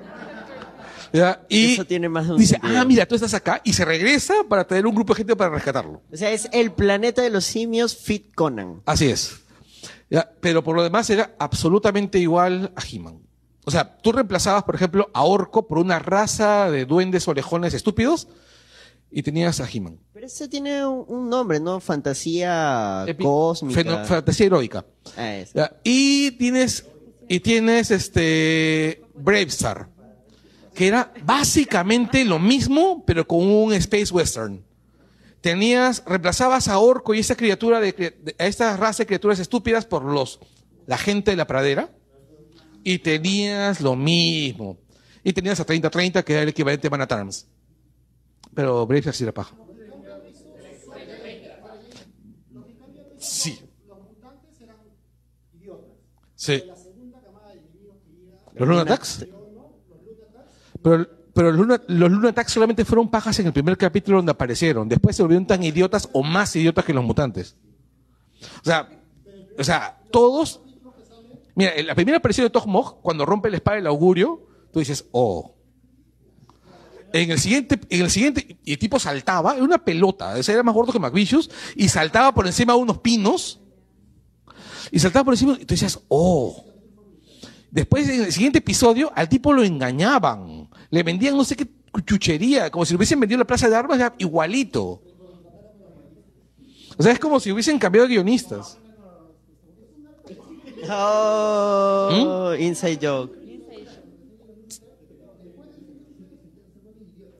¿ya? 1.15 1.41
Y 1.49 1.73
Eso 1.73 1.87
tiene 1.87 2.11
más 2.11 2.27
de 2.27 2.35
un 2.35 2.39
dice, 2.39 2.57
sentido. 2.57 2.79
ah, 2.79 2.85
mira, 2.85 3.07
tú 3.07 3.15
estás 3.15 3.33
acá, 3.33 3.63
y 3.65 3.73
se 3.73 3.87
regresa 3.87 4.35
para 4.47 4.67
tener 4.67 4.87
un 4.87 4.95
grupo 4.95 5.15
de 5.15 5.19
gente 5.19 5.35
para 5.35 5.49
rescatarlo. 5.55 6.03
O 6.13 6.17
sea, 6.17 6.31
es 6.31 6.47
el 6.53 6.73
planeta 6.73 7.23
de 7.23 7.31
los 7.31 7.47
simios 7.47 7.97
Fit 7.97 8.35
Conan. 8.35 8.83
Así 8.85 9.07
es. 9.07 9.40
¿Ya? 10.11 10.31
Pero 10.41 10.63
por 10.65 10.75
lo 10.77 10.83
demás 10.83 11.09
era 11.11 11.35
absolutamente 11.39 12.19
igual 12.19 12.73
a 12.77 12.83
He-Man. 12.85 13.21
O 13.65 13.71
sea, 13.71 13.97
tú 13.99 14.11
reemplazabas, 14.13 14.65
por 14.65 14.75
ejemplo, 14.75 15.09
a 15.15 15.23
Orco 15.25 15.69
por 15.69 15.79
una 15.79 15.99
raza 16.01 16.71
de 16.71 16.85
duendes 16.85 17.29
orejones 17.29 17.75
estúpidos 17.75 18.27
y 19.11 19.23
tenías 19.23 19.61
a 19.61 19.69
He-Man. 19.71 19.99
Pero 20.13 20.27
ese 20.27 20.49
tiene 20.49 20.85
un, 20.85 21.05
un 21.07 21.29
nombre, 21.29 21.61
¿no? 21.61 21.79
Fantasía 21.81 23.05
Epi- 23.07 23.23
cósmica. 23.23 23.81
feno- 23.81 24.05
Fantasía 24.05 24.47
heroica. 24.47 24.85
Ah, 25.17 25.37
eso. 25.37 25.53
Ya, 25.55 25.73
Y 25.85 26.33
tienes, 26.33 26.87
y 27.29 27.39
tienes 27.41 27.91
este 27.91 29.03
Bravestar, 29.15 29.89
que 30.75 30.89
era 30.89 31.13
básicamente 31.25 32.25
lo 32.25 32.39
mismo, 32.39 33.05
pero 33.07 33.27
con 33.27 33.47
un 33.47 33.73
space 33.75 34.13
western. 34.13 34.65
Tenías, 35.41 36.03
reemplazabas 36.07 36.69
a 36.69 36.79
Orco 36.79 37.15
y 37.15 37.21
esa 37.21 37.35
criatura 37.37 37.81
de, 37.81 37.93
de- 37.93 38.35
a 38.39 38.47
esta 38.47 38.77
raza 38.77 39.03
de 39.03 39.07
criaturas 39.07 39.39
estúpidas 39.39 39.87
por 39.87 40.05
los 40.05 40.39
la 40.87 40.99
gente 40.99 41.31
de 41.31 41.37
la 41.37 41.47
pradera 41.47 41.91
y 42.85 42.99
tenías 42.99 43.81
lo 43.81 43.97
mismo. 43.97 44.79
Y 45.23 45.33
tenías 45.33 45.61
a 45.61 45.67
30-30 45.67 46.25
que 46.25 46.33
era 46.33 46.43
el 46.43 46.49
equivalente 46.49 46.89
a 46.89 46.91
Man 46.91 47.03
at 47.03 47.13
Arms. 47.13 47.47
Pero 48.55 48.87
Bravestar 48.87 49.15
sí 49.15 49.23
era 49.25 49.33
paja. 49.33 49.55
Sí. 53.19 53.59
Sí. 56.35 56.65
¿Los 58.55 58.69
Lunatax? 58.69 59.27
Pero, 60.83 61.07
pero 61.41 61.53
los, 61.53 62.11
Luna- 62.11 62.35
solamente 62.47 62.85
fueron 62.85 63.09
pajas 63.09 63.39
en 63.39 63.47
el 63.47 63.55
primer 63.55 63.79
capítulo 63.79 64.19
donde 64.19 64.33
aparecieron. 64.33 64.87
Después 64.91 65.17
se 65.17 65.23
volvieron 65.23 65.47
tan 65.47 65.65
idiotas 65.65 66.07
o 66.13 66.23
más 66.23 66.55
idiotas 66.55 66.85
que 66.85 66.93
los 66.93 67.03
mutantes. 67.03 67.57
O 68.61 68.65
sea, 68.65 68.91
o 69.59 69.65
sea, 69.65 69.99
todos. 70.13 70.61
Mira, 71.55 71.73
la 71.83 71.95
primera 71.95 72.19
aparición 72.19 72.45
de 72.45 72.51
Togmog, 72.51 73.01
cuando 73.01 73.25
rompe 73.25 73.49
la 73.49 73.57
espada 73.57 73.77
del 73.77 73.87
augurio, 73.87 74.47
tú 74.71 74.81
dices, 74.81 75.07
oh. 75.13 75.55
En 77.15 77.31
el 77.31 77.41
siguiente, 77.41 77.81
en 77.89 78.03
el 78.03 78.11
siguiente, 78.11 78.59
y 78.63 78.73
el 78.75 78.79
tipo 78.79 78.99
saltaba, 78.99 79.55
era 79.55 79.65
una 79.65 79.83
pelota, 79.83 80.35
o 80.35 80.43
sea, 80.43 80.53
era 80.53 80.63
más 80.63 80.75
gordo 80.75 80.93
que 80.93 80.99
McVicious, 80.99 81.49
y 81.75 81.89
saltaba 81.89 82.35
por 82.35 82.47
encima 82.47 82.75
de 82.75 82.81
unos 82.81 82.99
pinos, 82.99 83.63
y 84.93 84.99
saltaba 84.99 85.25
por 85.25 85.33
encima, 85.33 85.55
y 85.55 85.65
tú 85.65 85.73
decías, 85.73 86.01
oh. 86.09 86.67
Después, 87.71 88.07
en 88.11 88.25
el 88.25 88.33
siguiente 88.33 88.59
episodio, 88.59 89.11
al 89.17 89.31
tipo 89.31 89.55
lo 89.55 89.65
engañaban. 89.65 90.60
Le 90.91 91.03
vendían 91.03 91.37
no 91.37 91.45
sé 91.45 91.57
qué 91.57 91.67
chuchería, 92.05 92.71
como 92.71 92.85
si 92.85 92.93
le 92.93 92.97
hubiesen 92.97 93.21
vendido 93.21 93.39
la 93.39 93.47
plaza 93.47 93.69
de 93.69 93.77
armas, 93.77 94.01
igualito. 94.19 95.03
O 96.97 97.03
sea, 97.03 97.13
es 97.13 97.19
como 97.19 97.41
si 97.41 97.51
hubiesen 97.53 97.79
cambiado 97.79 98.07
de 98.09 98.15
guionistas. 98.15 98.79
Oh, 100.91 102.55
inside 102.59 102.99
joke. 103.01 103.37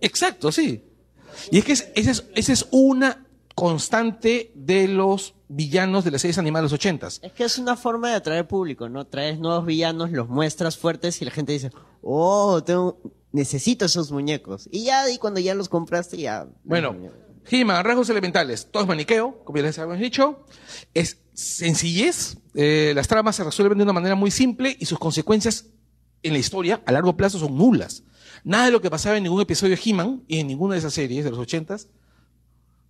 Exacto, 0.01 0.51
sí. 0.53 0.83
Y 1.51 1.59
es 1.59 1.65
que 1.65 1.73
es- 1.73 1.91
esa 1.95 2.11
es, 2.11 2.25
esa 2.35 2.53
es 2.53 2.67
una 2.71 3.27
constante 3.55 4.53
de 4.55 4.89
los 4.89 5.35
villanos 5.49 6.05
de 6.05 6.11
las 6.13 6.23
series 6.23 6.39
animadas 6.39 6.63
de 6.63 6.67
los 6.67 6.73
ochentas. 6.81 7.21
Es 7.23 7.33
que 7.33 7.45
es 7.45 7.59
una 7.59 7.77
forma 7.77 8.09
de 8.11 8.15
atraer 8.17 8.47
público, 8.47 8.89
¿no? 8.89 9.07
Traes 9.07 9.39
nuevos 9.39 9.67
villanos, 9.67 10.11
los 10.11 10.29
muestras 10.29 10.79
fuertes 10.79 11.21
y 11.21 11.25
la 11.25 11.31
gente 11.31 11.53
dice, 11.53 11.71
oh, 12.03 12.63
tengo, 12.65 12.99
necesito 13.33 13.85
esos 13.85 14.11
muñecos. 14.11 14.69
Y 14.71 14.85
ya, 14.85 15.09
y 15.11 15.19
cuando 15.19 15.41
ya 15.41 15.55
los 15.55 15.69
compraste, 15.69 16.17
ya. 16.17 16.49
Bueno, 16.65 16.97
He-Man, 17.49 17.85
rasgos 17.85 18.09
elementales. 18.11 18.69
Todo 18.71 18.83
es 18.83 18.89
maniqueo, 18.89 19.43
como 19.45 19.59
ya 19.59 19.65
les 19.65 19.79
habíamos 19.79 20.01
dicho. 20.01 20.45
Es 20.95 21.19
sencillez. 21.33 22.37
eh, 22.55 22.93
las 22.95 23.09
tramas 23.09 23.37
se 23.37 23.45
resuelven 23.45 23.79
de 23.79 23.85
una 23.85 23.93
manera 23.93 24.15
muy 24.15 24.31
simple 24.31 24.77
y 24.79 24.87
sus 24.87 24.99
consecuencias 24.99 25.67
en 26.23 26.33
la 26.33 26.39
historia 26.39 26.83
a 26.85 26.93
largo 26.93 27.17
plazo 27.17 27.39
son 27.39 27.57
nulas. 27.57 28.03
Nada 28.45 28.67
de 28.67 28.71
lo 28.71 28.81
que 28.81 28.91
pasaba 28.91 29.17
en 29.17 29.23
ningún 29.23 29.41
episodio 29.41 29.77
de 29.77 29.83
He-Man 29.85 30.25
y 30.27 30.39
en 30.39 30.47
ninguna 30.47 30.75
de 30.75 30.81
esas 30.81 30.95
series 30.95 31.25
de 31.25 31.31
los 31.31 31.39
ochentas 31.39 31.89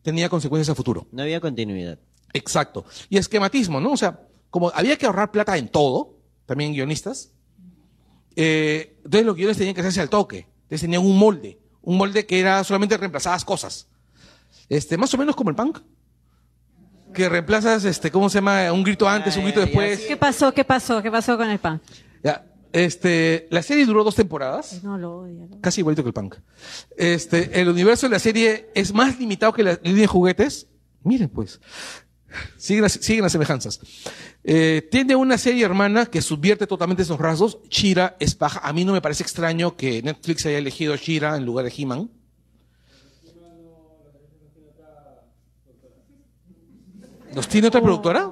tenía 0.02 0.28
consecuencias 0.28 0.70
a 0.70 0.74
futuro. 0.74 1.06
No 1.12 1.22
había 1.22 1.40
continuidad. 1.40 1.98
Exacto. 2.32 2.84
Y 3.08 3.18
esquematismo, 3.18 3.80
¿no? 3.80 3.92
O 3.92 3.96
sea, 3.96 4.26
como 4.50 4.70
había 4.74 4.96
que 4.96 5.06
ahorrar 5.06 5.30
plata 5.30 5.56
en 5.56 5.68
todo, 5.68 6.16
también 6.46 6.72
guionistas, 6.72 7.32
eh, 8.36 8.97
entonces 9.05 9.26
los 9.26 9.36
guiones 9.36 9.57
tenían 9.57 9.75
que 9.75 9.81
hacerse 9.81 10.00
al 10.00 10.10
toque. 10.10 10.47
Entonces 10.62 10.83
tenían 10.83 11.05
un 11.05 11.18
molde. 11.18 11.59
Un 11.83 11.97
molde 11.97 12.26
que 12.26 12.41
era 12.41 12.62
solamente 12.65 12.97
reemplazadas 12.97 13.44
cosas. 13.44 13.89
Este, 14.68 14.97
más 14.97 15.12
o 15.15 15.18
menos 15.18 15.34
como 15.34 15.50
el 15.50 15.57
punk. 15.57 15.78
Que 17.12 17.28
reemplazas, 17.28 17.84
este, 17.84 18.10
¿cómo 18.10 18.28
se 18.28 18.39
llama? 18.39 18.73
Un 18.73 18.84
grito 18.84 19.09
antes, 19.09 19.36
un 19.36 19.44
grito 19.44 19.60
después. 19.60 20.00
¿Qué 20.00 20.17
pasó? 20.17 20.52
¿Qué 20.55 20.65
pasó? 20.65 21.02
¿Qué 21.02 21.10
pasó 21.10 21.36
con 21.36 21.50
el 21.50 21.59
pan? 21.59 21.81
Ya. 22.23 22.47
Este, 22.73 23.49
la 23.50 23.62
serie 23.62 23.84
duró 23.84 24.05
dos 24.05 24.15
temporadas. 24.15 24.84
No 24.84 24.97
lo 24.97 25.18
odio. 25.18 25.49
¿no? 25.50 25.60
Casi 25.60 25.81
igualito 25.81 26.05
que 26.05 26.10
el 26.10 26.12
punk. 26.12 26.36
Este, 26.97 27.60
el 27.60 27.68
universo 27.68 28.07
de 28.07 28.10
la 28.10 28.20
serie 28.20 28.70
es 28.76 28.94
más 28.94 29.18
limitado 29.18 29.52
que 29.52 29.65
la 29.65 29.81
línea 29.83 30.02
de 30.02 30.07
juguetes. 30.07 30.68
Miren, 31.02 31.28
pues. 31.31 31.60
Siguen 32.57 32.83
las, 32.83 32.92
siguen 32.92 33.23
las 33.23 33.33
semejanzas. 33.33 33.81
Eh, 34.44 34.89
tiene 34.91 35.17
una 35.17 35.36
serie 35.39 35.65
hermana 35.65 36.07
que 36.07 36.23
subvierte 36.23 36.67
totalmente 36.67 37.02
esos 37.02 37.18
rasgos. 37.18 37.59
Shira 37.68 38.17
es 38.20 38.34
paja. 38.34 38.60
A 38.62 38.73
mí 38.73 38.84
no 38.84 38.92
me 38.92 39.00
parece 39.00 39.23
extraño 39.23 39.76
que 39.76 40.02
Netflix 40.02 40.47
haya 40.47 40.59
elegido 40.59 40.94
a 40.94 40.97
Shira 40.97 41.36
en 41.36 41.44
lugar 41.44 41.65
de 41.65 41.73
He-Man. 41.76 42.10
¿Los 47.34 47.49
tiene 47.49 47.68
otra 47.68 47.81
productora? 47.81 48.31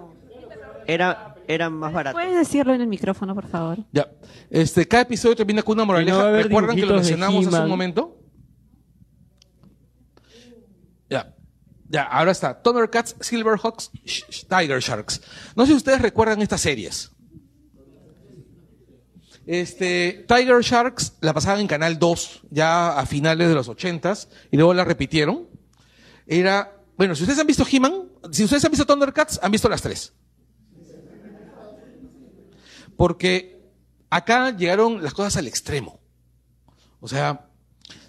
Era, 0.87 1.37
era 1.47 1.71
más 1.71 1.93
barato. 1.93 2.17
¿Puedes 2.17 2.37
decirlo 2.37 2.75
en 2.75 2.81
el 2.81 2.89
micrófono, 2.89 3.35
por 3.35 3.47
favor? 3.47 3.79
Ya. 3.93 4.11
Este, 4.51 4.89
cada 4.89 5.03
episodio 5.05 5.37
termina 5.37 5.63
con 5.63 5.75
una 5.75 5.85
moraleja. 5.85 6.33
¿Recuerdan 6.33 6.77
que 6.77 6.87
lo 6.87 6.95
mencionamos 6.95 7.47
hace 7.47 7.61
un 7.61 7.69
momento? 7.69 8.17
Ya. 11.11 11.35
Ya, 11.89 12.03
ahora 12.03 12.33
está. 12.33 12.63
Thundercats, 12.63 13.17
Silverhawks, 13.21 13.91
Tiger 14.49 14.81
Sharks. 14.81 15.23
No 15.57 15.65
sé 15.65 15.73
si 15.73 15.77
ustedes 15.77 16.03
recuerdan 16.03 16.43
estas 16.43 16.61
series. 16.61 17.11
Este, 19.47 20.27
Tiger 20.29 20.61
Sharks 20.61 21.15
la 21.23 21.33
pasaban 21.33 21.61
en 21.61 21.67
Canal 21.67 21.99
2 21.99 22.43
ya 22.51 22.99
a 22.99 23.07
finales 23.07 23.49
de 23.49 23.55
los 23.55 23.69
80s 23.69 24.29
y 24.51 24.59
luego 24.59 24.75
la 24.75 24.85
repitieron. 24.85 25.49
Era, 26.27 26.83
bueno, 26.99 27.15
si 27.15 27.23
ustedes 27.23 27.41
han 27.41 27.47
visto 27.47 27.67
He-Man, 27.71 28.11
si 28.31 28.45
ustedes 28.45 28.63
han 28.67 28.71
visto 28.71 28.85
Thundercats, 28.85 29.41
han 29.43 29.51
visto 29.51 29.71
las 29.71 29.81
tres. 29.81 30.13
Porque 32.99 33.59
acá 34.11 34.55
llegaron 34.55 35.03
las 35.03 35.15
cosas 35.15 35.39
al 35.39 35.47
extremo. 35.47 35.99
O 37.01 37.09
sea, 37.09 37.48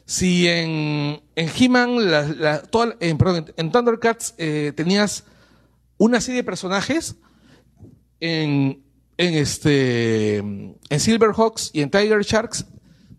si 0.09 0.47
en, 0.47 1.21
en 1.35 1.49
He-Man, 1.55 2.09
la- 2.09 2.27
la- 2.27 2.61
toda- 2.63 2.95
en, 2.99 3.15
perdón, 3.19 3.45
en, 3.55 3.65
en 3.67 3.71
Thundercats 3.71 4.33
eh, 4.39 4.73
tenías 4.75 5.23
una 5.99 6.19
serie 6.19 6.37
de 6.41 6.43
personajes, 6.43 7.15
en, 8.19 8.81
en, 9.17 9.33
este, 9.35 10.37
en 10.37 10.99
Silverhawks 10.99 11.69
y 11.73 11.81
en 11.81 11.91
Tiger 11.91 12.23
Sharks 12.23 12.65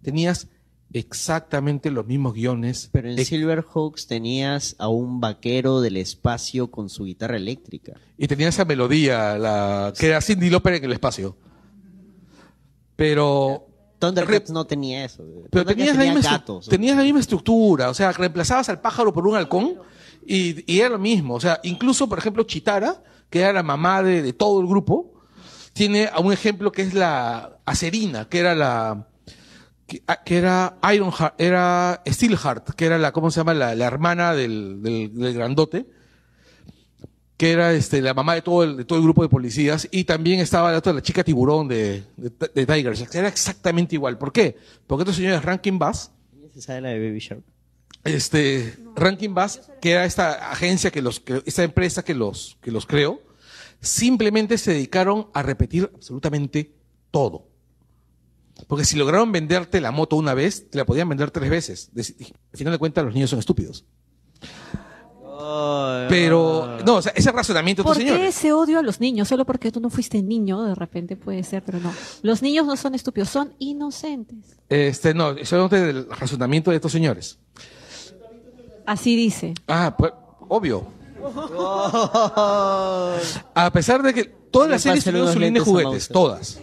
tenías 0.03 0.49
exactamente 0.93 1.93
los 1.93 2.07
mismos 2.07 2.35
guiones. 2.35 2.89
Pero 2.93 3.09
en 3.09 3.25
Silverhawks 3.25 4.09
tenías 4.09 4.75
a 4.81 4.89
un 4.89 5.21
vaquero 5.21 5.81
del 5.81 5.97
espacio 5.97 6.73
con 6.73 6.89
su 6.89 7.05
guitarra 7.05 7.37
eléctrica. 7.37 7.93
Y 8.19 8.27
tenía 8.27 8.49
esa 8.49 8.65
melodía, 8.65 9.39
la, 9.39 9.93
que 9.97 10.09
era 10.09 10.21
Cindy 10.21 10.51
Lauper 10.51 10.75
en 10.75 10.85
el 10.87 10.93
espacio. 10.93 11.37
Pero 12.97 13.69
Thundercats 14.01 14.51
no 14.51 14.67
tenía 14.67 15.05
eso. 15.05 15.23
Pero 15.51 15.65
tenías 15.65 15.97
la, 15.97 16.03
tenía 16.03 16.21
gatos. 16.21 16.69
tenías 16.69 16.97
la 16.97 17.05
misma 17.05 17.21
estructura, 17.21 17.91
o 17.91 17.95
sea, 17.95 18.11
reemplazabas 18.13 18.69
al 18.69 18.81
pájaro 18.81 19.13
por 19.13 19.27
un 19.27 19.37
halcón 19.37 19.77
y, 20.27 20.65
y 20.73 20.81
era 20.81 20.89
lo 20.89 20.99
mismo. 20.99 21.35
O 21.35 21.41
sea, 21.41 21.61
incluso, 21.63 22.09
por 22.09 22.19
ejemplo, 22.19 22.43
Chitara, 22.45 23.03
que 23.29 23.41
era 23.41 23.53
la 23.53 23.63
mamá 23.63 24.03
de, 24.03 24.23
de 24.23 24.33
todo 24.33 24.61
el 24.61 24.67
grupo, 24.67 25.13
tiene 25.73 26.09
a 26.13 26.19
un 26.21 26.33
ejemplo 26.33 26.73
que 26.73 26.83
es 26.83 26.95
la 26.95 27.59
Acerina, 27.65 28.29
que 28.29 28.39
era 28.41 28.55
la 28.55 29.07
que, 29.87 30.03
ah, 30.07 30.23
que 30.25 30.39
era 30.39 30.79
Ironheart, 30.93 31.35
era 31.39 32.03
Steelheart, 32.07 32.71
que 32.71 32.87
era 32.87 32.99
la, 32.99 33.13
¿cómo 33.13 33.31
se 33.31 33.41
llama? 33.41 33.55
La, 33.55 33.75
la 33.75 33.87
hermana 33.87 34.35
del, 34.35 34.83
del, 34.83 35.15
del 35.15 35.35
grandote, 35.35 35.87
que 37.41 37.53
era 37.53 37.73
este, 37.73 38.03
la 38.03 38.13
mamá 38.13 38.35
de 38.35 38.43
todo, 38.43 38.65
el, 38.65 38.77
de 38.77 38.85
todo 38.85 38.99
el 38.99 39.03
grupo 39.03 39.23
de 39.23 39.31
policías, 39.31 39.89
y 39.91 40.05
también 40.05 40.41
estaba 40.41 40.71
la 40.73 40.77
otra, 40.77 40.93
la 40.93 41.01
chica 41.01 41.25
tiburón 41.25 41.69
de, 41.69 42.03
de, 42.19 42.31
de 42.55 42.67
Tiger 42.67 42.95
Shark. 42.95 43.15
Era 43.15 43.29
exactamente 43.29 43.95
igual. 43.95 44.19
¿Por 44.19 44.31
qué? 44.31 44.59
Porque 44.87 45.05
estos 45.05 45.17
señores 45.17 45.43
Rankin 45.43 45.79
Bass, 45.79 46.11
¿Se 46.53 46.61
sabe 46.61 46.83
la 46.83 46.91
de 46.91 46.99
Baby 47.09 47.19
Shark? 47.19 47.43
este, 48.05 48.77
Rankin 48.95 49.33
Bass, 49.33 49.63
que 49.81 49.93
era 49.93 50.05
esta 50.05 50.51
agencia 50.51 50.91
que 50.91 51.01
los, 51.01 51.19
que- 51.21 51.43
esta 51.47 51.63
empresa 51.63 52.03
que 52.05 52.13
los, 52.15 52.59
que 52.61 52.71
los 52.73 52.85
creó, 52.85 53.23
simplemente 53.81 54.59
se 54.59 54.73
dedicaron 54.75 55.29
a 55.33 55.43
repetir 55.43 55.91
absolutamente 55.95 56.75
todo. 57.11 57.47
Porque 58.69 58.85
si 58.85 58.97
lograron 58.99 59.33
venderte 59.33 59.81
la 59.81 59.93
moto 59.93 60.17
una 60.17 60.35
vez, 60.35 60.69
te 60.69 60.77
la 60.77 60.85
podían 60.85 61.09
vender 61.09 61.31
tres 61.31 61.49
veces. 61.49 61.91
Al 61.97 62.59
final 62.59 62.75
de 62.75 62.79
cuentas, 62.79 63.03
los 63.03 63.15
niños 63.15 63.31
son 63.31 63.39
estúpidos. 63.39 63.87
Pero, 66.09 66.79
no, 66.85 66.97
o 66.97 67.03
sea, 67.03 67.13
ese 67.15 67.31
razonamiento 67.33 67.83
de 67.83 67.87
¿Por 67.87 67.97
qué 67.97 68.05
señores. 68.05 68.37
ese 68.37 68.53
odio 68.53 68.79
a 68.79 68.83
los 68.83 69.01
niños? 69.01 69.29
Solo 69.29 69.45
porque 69.45 69.71
tú 69.71 69.81
no 69.81 69.91
fuiste 69.91 70.23
niño, 70.23 70.63
de 70.63 70.75
repente 70.75 71.17
puede 71.17 71.43
ser, 71.45 71.63
pero 71.65 71.79
no. 71.79 71.93
Los 72.23 72.43
niños 72.43 72.67
no 72.67 72.77
son 72.77 72.95
estúpidos, 72.95 73.29
son 73.29 73.55
inocentes. 73.59 74.57
Este, 74.69 75.15
no, 75.15 75.37
solamente 75.45 75.81
del 75.81 76.11
razonamiento 76.11 76.71
de 76.71 76.77
estos 76.77 76.93
señores. 76.93 77.39
Así 78.87 79.17
dice. 79.17 79.55
Ah, 79.69 79.95
pues, 79.97 80.13
obvio. 80.49 80.87
A 83.55 83.71
pesar 83.73 84.03
de 84.03 84.15
que 84.15 84.25
todas 84.25 84.71
las 84.71 84.83
series 84.83 85.05
tuvieron 85.05 85.33
su 85.33 85.39
línea 85.39 85.61
de 85.61 85.65
juguetes, 85.65 86.09
todas. 86.09 86.61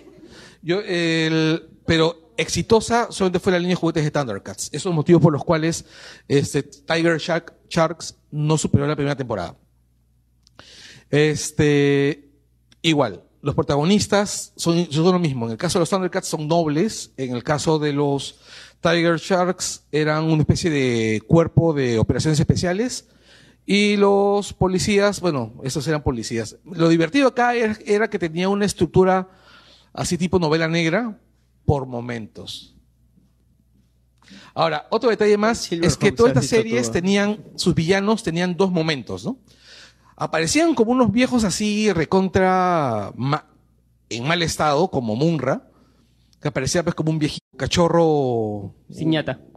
Yo, 0.62 0.82
el, 0.82 1.70
pero 1.88 2.34
exitosa 2.36 3.08
solamente 3.12 3.40
fue 3.40 3.54
la 3.54 3.60
línea 3.60 3.72
de 3.72 3.80
juguetes 3.80 4.04
de 4.04 4.12
Thundercats. 4.12 4.68
Esos 4.68 4.84
son 4.84 4.92
los 4.92 4.98
motivos 4.98 5.22
por 5.22 5.34
los 5.34 5.44
cuales 5.44 5.86
este, 6.28 6.62
Tiger 6.62 7.18
Shark, 7.18 7.54
Sharks 7.70 8.16
no 8.30 8.58
superó 8.58 8.86
la 8.86 8.96
primera 8.96 9.16
temporada. 9.16 9.56
Este, 11.10 12.30
igual, 12.82 13.24
los 13.42 13.56
protagonistas 13.56 14.52
son, 14.58 14.92
son 14.92 15.06
lo 15.06 15.18
mismo. 15.18 15.46
En 15.46 15.54
el 15.54 15.58
caso 15.58 15.80
de 15.80 15.82
los 15.82 15.90
Thundercats 15.90 16.28
son 16.28 16.48
nobles. 16.48 17.12
En 17.16 17.34
el 17.34 17.44
caso 17.44 17.80
de 17.80 17.94
los 17.94 18.42
Tiger 18.82 19.18
Sharks 19.18 19.84
eran 19.90 20.26
una 20.26 20.42
especie 20.42 20.70
de 20.70 21.22
cuerpo 21.26 21.74
de 21.74 22.00
operaciones 22.00 22.38
especiales. 22.38 23.08
Y 23.66 23.96
los 23.96 24.52
policías, 24.52 25.22
bueno, 25.22 25.54
esos 25.64 25.88
eran 25.88 26.04
policías. 26.04 26.58
Lo 26.66 26.90
divertido 26.90 27.30
acá 27.30 27.56
era 27.56 28.10
que 28.10 28.20
tenía 28.20 28.50
una 28.50 28.66
estructura 28.66 29.30
así 29.94 30.18
tipo 30.18 30.38
novela 30.38 30.68
negra 30.68 31.18
por 31.68 31.86
momentos. 31.86 32.74
Ahora, 34.54 34.88
otro 34.90 35.10
detalle 35.10 35.38
más 35.38 35.70
es 35.86 35.98
que 35.98 36.12
todas 36.16 36.32
estas 36.32 36.46
series 36.64 36.88
tenían, 36.94 37.44
sus 37.56 37.76
villanos 37.76 38.24
tenían 38.24 38.56
dos 38.56 38.72
momentos, 38.72 39.26
¿no? 39.26 39.38
Aparecían 40.16 40.74
como 40.76 40.92
unos 40.94 41.12
viejos 41.12 41.44
así 41.44 41.92
recontra 41.92 43.12
ma- 43.18 43.46
en 44.10 44.26
mal 44.26 44.42
estado, 44.42 44.90
como 44.90 45.16
Munra, 45.18 45.70
que 46.42 46.48
aparecía 46.48 46.84
pues 46.84 46.96
como 46.96 47.12
un 47.12 47.20
viejito 47.20 47.46
cachorro. 47.58 48.74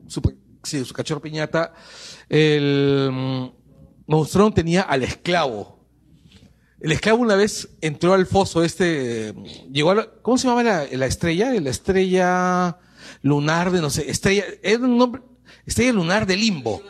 Super- 0.09 0.37
sí, 0.65 0.85
su 0.85 0.93
cachorro 0.93 1.23
piñata. 1.23 1.73
El 2.29 3.11
mm, 3.13 3.47
Monstrón 4.09 4.53
tenía 4.53 4.83
al 4.83 5.05
esclavo. 5.05 5.80
El 6.81 6.93
esclavo 6.93 7.21
una 7.23 7.37
vez 7.37 7.69
entró 7.81 8.15
al 8.15 8.27
foso 8.27 8.65
este, 8.65 9.35
llegó 9.71 9.91
a 9.91 9.95
la- 9.97 10.09
¿cómo 10.23 10.39
se 10.39 10.49
llamaba 10.49 10.63
la, 10.63 10.87
la 10.91 11.07
estrella? 11.07 11.53
La 11.61 11.71
estrella 11.71 12.79
lunar 13.23 13.71
de 13.71 13.81
no 13.81 13.91
sé, 13.91 14.11
estrella, 14.11 14.45
era 14.63 14.79
un 14.79 14.97
nombre, 14.97 15.23
estrella 15.67 15.93
lunar 15.93 16.27
de 16.27 16.37
limbo. 16.37 16.83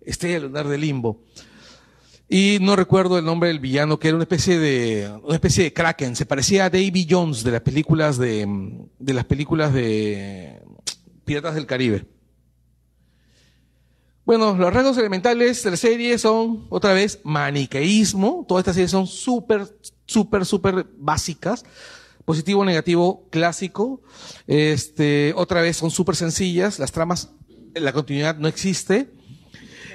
Estrella 0.00 0.38
lunar 0.40 0.68
de 0.68 0.78
limbo. 0.78 1.22
Y 2.28 2.58
no 2.60 2.74
recuerdo 2.76 3.18
el 3.18 3.24
nombre 3.24 3.48
del 3.48 3.60
villano, 3.60 3.98
que 3.98 4.08
era 4.08 4.16
una 4.16 4.24
especie 4.24 4.58
de, 4.58 5.10
una 5.22 5.34
especie 5.34 5.64
de 5.64 5.72
kraken. 5.72 6.16
Se 6.16 6.26
parecía 6.26 6.64
a 6.64 6.70
Davy 6.70 7.06
Jones 7.08 7.44
de 7.44 7.50
las 7.52 7.60
películas 7.60 8.16
de, 8.18 8.46
de 8.98 9.12
las 9.14 9.24
películas 9.26 9.72
de 9.72 10.60
Piratas 11.24 11.54
del 11.54 11.66
Caribe. 11.66 12.04
Bueno, 14.26 14.56
los 14.56 14.74
rasgos 14.74 14.98
elementales 14.98 15.62
de 15.62 15.70
la 15.70 15.76
serie 15.76 16.18
son, 16.18 16.66
otra 16.68 16.92
vez, 16.92 17.20
maniqueísmo. 17.22 18.44
Todas 18.48 18.62
estas 18.62 18.74
series 18.74 18.90
son 18.90 19.06
súper, 19.06 19.68
súper, 20.04 20.44
súper 20.44 20.84
básicas. 20.98 21.64
Positivo, 22.24 22.64
negativo, 22.64 23.28
clásico. 23.30 24.02
Este, 24.48 25.32
otra 25.36 25.62
vez 25.62 25.76
son 25.76 25.92
súper 25.92 26.16
sencillas. 26.16 26.80
Las 26.80 26.90
tramas, 26.90 27.30
la 27.74 27.92
continuidad 27.92 28.36
no 28.36 28.48
existe. 28.48 29.10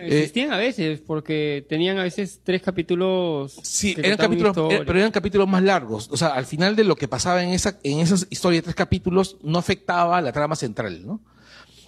Existían 0.01 0.53
a 0.53 0.57
veces, 0.57 1.01
porque 1.05 1.65
tenían 1.67 1.99
a 1.99 2.03
veces 2.03 2.39
tres 2.41 2.61
capítulos. 2.61 3.59
Sí, 3.61 3.95
eran 3.97 4.17
capítulos, 4.17 4.55
eh, 4.71 4.83
pero 4.87 4.97
eran 4.97 5.11
capítulos 5.11 5.47
más 5.49 5.61
largos. 5.61 6.07
O 6.09 6.15
sea, 6.15 6.29
al 6.29 6.45
final 6.45 6.77
de 6.77 6.85
lo 6.85 6.95
que 6.95 7.09
pasaba 7.09 7.43
en 7.43 7.49
esa, 7.49 7.79
en 7.83 7.99
esas 7.99 8.27
historias 8.29 8.61
de 8.61 8.67
tres 8.67 8.75
capítulos 8.75 9.37
no 9.43 9.59
afectaba 9.59 10.17
a 10.17 10.21
la 10.21 10.31
trama 10.31 10.55
central, 10.55 11.05
¿no? 11.05 11.19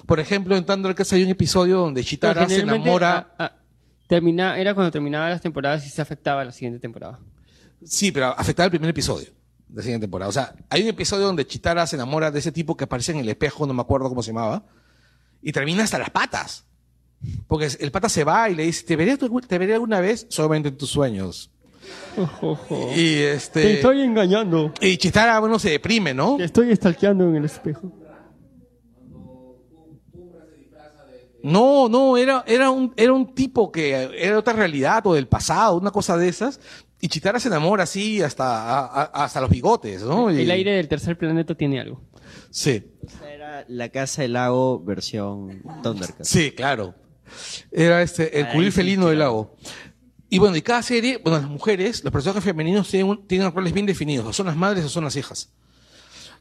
Por 0.05 0.19
ejemplo, 0.19 0.55
en 0.55 0.65
Thundercats 0.65 1.13
hay 1.13 1.23
un 1.23 1.29
episodio 1.29 1.77
donde 1.79 2.03
Chitara 2.03 2.47
se 2.47 2.59
enamora. 2.61 3.33
ah, 3.37 3.45
ah, 3.45 3.55
termina- 4.07 4.57
era 4.57 4.73
cuando 4.73 4.91
terminaban 4.91 5.29
las 5.29 5.41
temporadas 5.41 5.85
y 5.85 5.89
se 5.89 6.01
afectaba 6.01 6.41
a 6.41 6.45
la 6.45 6.51
siguiente 6.51 6.79
temporada. 6.79 7.19
Sí, 7.83 8.11
pero 8.11 8.27
afectaba 8.37 8.65
el 8.65 8.71
primer 8.71 8.89
episodio 8.89 9.27
de 9.67 9.75
la 9.75 9.81
siguiente 9.81 10.03
temporada. 10.05 10.29
O 10.29 10.33
sea, 10.33 10.53
hay 10.69 10.83
un 10.83 10.89
episodio 10.89 11.25
donde 11.25 11.47
Chitara 11.47 11.87
se 11.87 11.95
enamora 11.95 12.31
de 12.31 12.39
ese 12.39 12.51
tipo 12.51 12.75
que 12.75 12.83
aparece 12.83 13.11
en 13.11 13.19
el 13.19 13.29
espejo, 13.29 13.65
no 13.65 13.73
me 13.73 13.81
acuerdo 13.81 14.09
cómo 14.09 14.21
se 14.23 14.31
llamaba, 14.31 14.63
y 15.41 15.51
termina 15.51 15.83
hasta 15.83 15.99
las 15.99 16.09
patas. 16.09 16.65
Porque 17.47 17.69
el 17.79 17.91
pata 17.91 18.09
se 18.09 18.25
va 18.25 18.49
y 18.49 18.55
le 18.55 18.63
dice, 18.63 18.85
te 18.85 18.95
veré, 18.97 19.17
te 19.17 19.57
veré 19.57 19.73
alguna 19.73 20.01
vez 20.01 20.25
solamente 20.29 20.69
en 20.69 20.77
tus 20.77 20.89
sueños. 20.89 21.49
Y 22.95 23.15
este... 23.21 23.61
Te 23.61 23.73
estoy 23.75 24.01
engañando. 24.01 24.73
Y 24.81 24.97
Chitara, 24.97 25.39
bueno, 25.39 25.57
se 25.59 25.69
deprime, 25.71 26.13
¿no? 26.13 26.35
Te 26.37 26.43
estoy 26.45 26.71
estalqueando 26.71 27.29
en 27.29 27.37
el 27.37 27.45
espejo. 27.45 27.91
No, 31.43 31.89
no, 31.89 32.17
era, 32.17 32.43
era, 32.47 32.71
un, 32.71 32.93
era 32.95 33.11
un 33.13 33.33
tipo 33.35 33.71
que 33.71 33.91
era 33.91 34.31
de 34.31 34.35
otra 34.35 34.53
realidad 34.53 35.05
o 35.05 35.13
del 35.13 35.27
pasado, 35.27 35.77
una 35.77 35.91
cosa 35.91 36.17
de 36.17 36.29
esas. 36.29 36.59
Y 37.01 37.09
Chitara 37.09 37.37
se 37.39 37.49
enamora 37.49 37.83
así 37.83 38.21
hasta, 38.21 38.45
a- 38.45 38.85
a- 38.85 39.25
hasta 39.25 39.41
los 39.41 39.49
bigotes, 39.49 40.01
¿no? 40.03 40.31
Y- 40.31 40.41
El 40.41 40.51
aire 40.51 40.71
del 40.71 40.87
tercer 40.87 41.17
planeta 41.17 41.53
tiene 41.53 41.81
algo. 41.81 42.01
Sí. 42.49 42.83
Era 43.29 43.65
la 43.67 43.89
casa 43.89 44.21
del 44.21 44.33
lago 44.33 44.81
versión 44.83 45.61
Thundercats. 45.83 46.27
Sí, 46.29 46.51
claro. 46.51 46.95
Era 47.71 48.01
este, 48.01 48.39
el 48.39 48.47
cubil 48.49 48.71
sí, 48.71 48.77
felino 48.77 49.09
del 49.09 49.19
lago. 49.19 49.55
Y 50.29 50.39
bueno, 50.39 50.55
y 50.55 50.61
cada 50.61 50.81
serie, 50.81 51.17
bueno, 51.17 51.39
las 51.39 51.49
mujeres, 51.49 52.03
los 52.05 52.13
personajes 52.13 52.43
femeninos 52.43 52.87
tienen, 52.89 53.07
un- 53.09 53.27
tienen 53.27 53.51
roles 53.51 53.73
bien 53.73 53.85
definidos. 53.85 54.25
O 54.25 54.31
son 54.33 54.45
las 54.45 54.55
madres 54.55 54.85
o 54.85 54.89
son 54.89 55.03
las 55.03 55.15
hijas. 55.17 55.51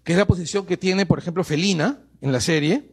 Que 0.05 0.13
es 0.13 0.19
la 0.19 0.27
posición 0.27 0.65
que 0.65 0.77
tiene, 0.77 1.07
por 1.07 1.19
ejemplo, 1.19 1.43
Felina 1.43 1.99
en 2.21 2.31
la 2.31 2.41
serie. 2.41 2.89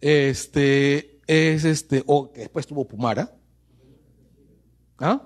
Este, 0.00 1.17
es 1.28 1.64
este, 1.64 2.02
o 2.06 2.32
que 2.32 2.40
después 2.40 2.66
tuvo 2.66 2.88
Pumara. 2.88 3.32
¿Ah? 4.98 5.22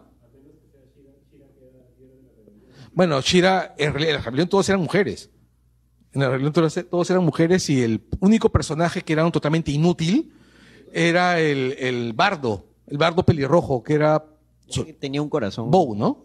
Bueno, 2.92 3.20
Shira, 3.22 3.74
en 3.78 3.92
realidad, 3.92 4.10
en 4.10 4.16
la 4.18 4.24
rebelión 4.24 4.48
todos 4.48 4.68
eran 4.68 4.82
mujeres. 4.82 5.30
En 6.12 6.20
la 6.20 6.28
rebelión 6.28 6.52
todos, 6.52 7.10
eran 7.10 7.24
mujeres 7.24 7.70
y 7.70 7.80
el 7.80 8.06
único 8.20 8.50
personaje 8.52 9.00
que 9.00 9.14
era 9.14 9.24
un 9.24 9.32
totalmente 9.32 9.70
inútil 9.70 10.34
era 10.92 11.40
el, 11.40 11.74
el 11.78 12.12
bardo, 12.12 12.66
el 12.86 12.98
bardo 12.98 13.24
pelirrojo, 13.24 13.82
que 13.82 13.94
era 13.94 14.22
Tenía 14.98 15.22
un 15.22 15.28
corazón. 15.28 15.70
Bow, 15.70 15.94
¿no? 15.94 16.24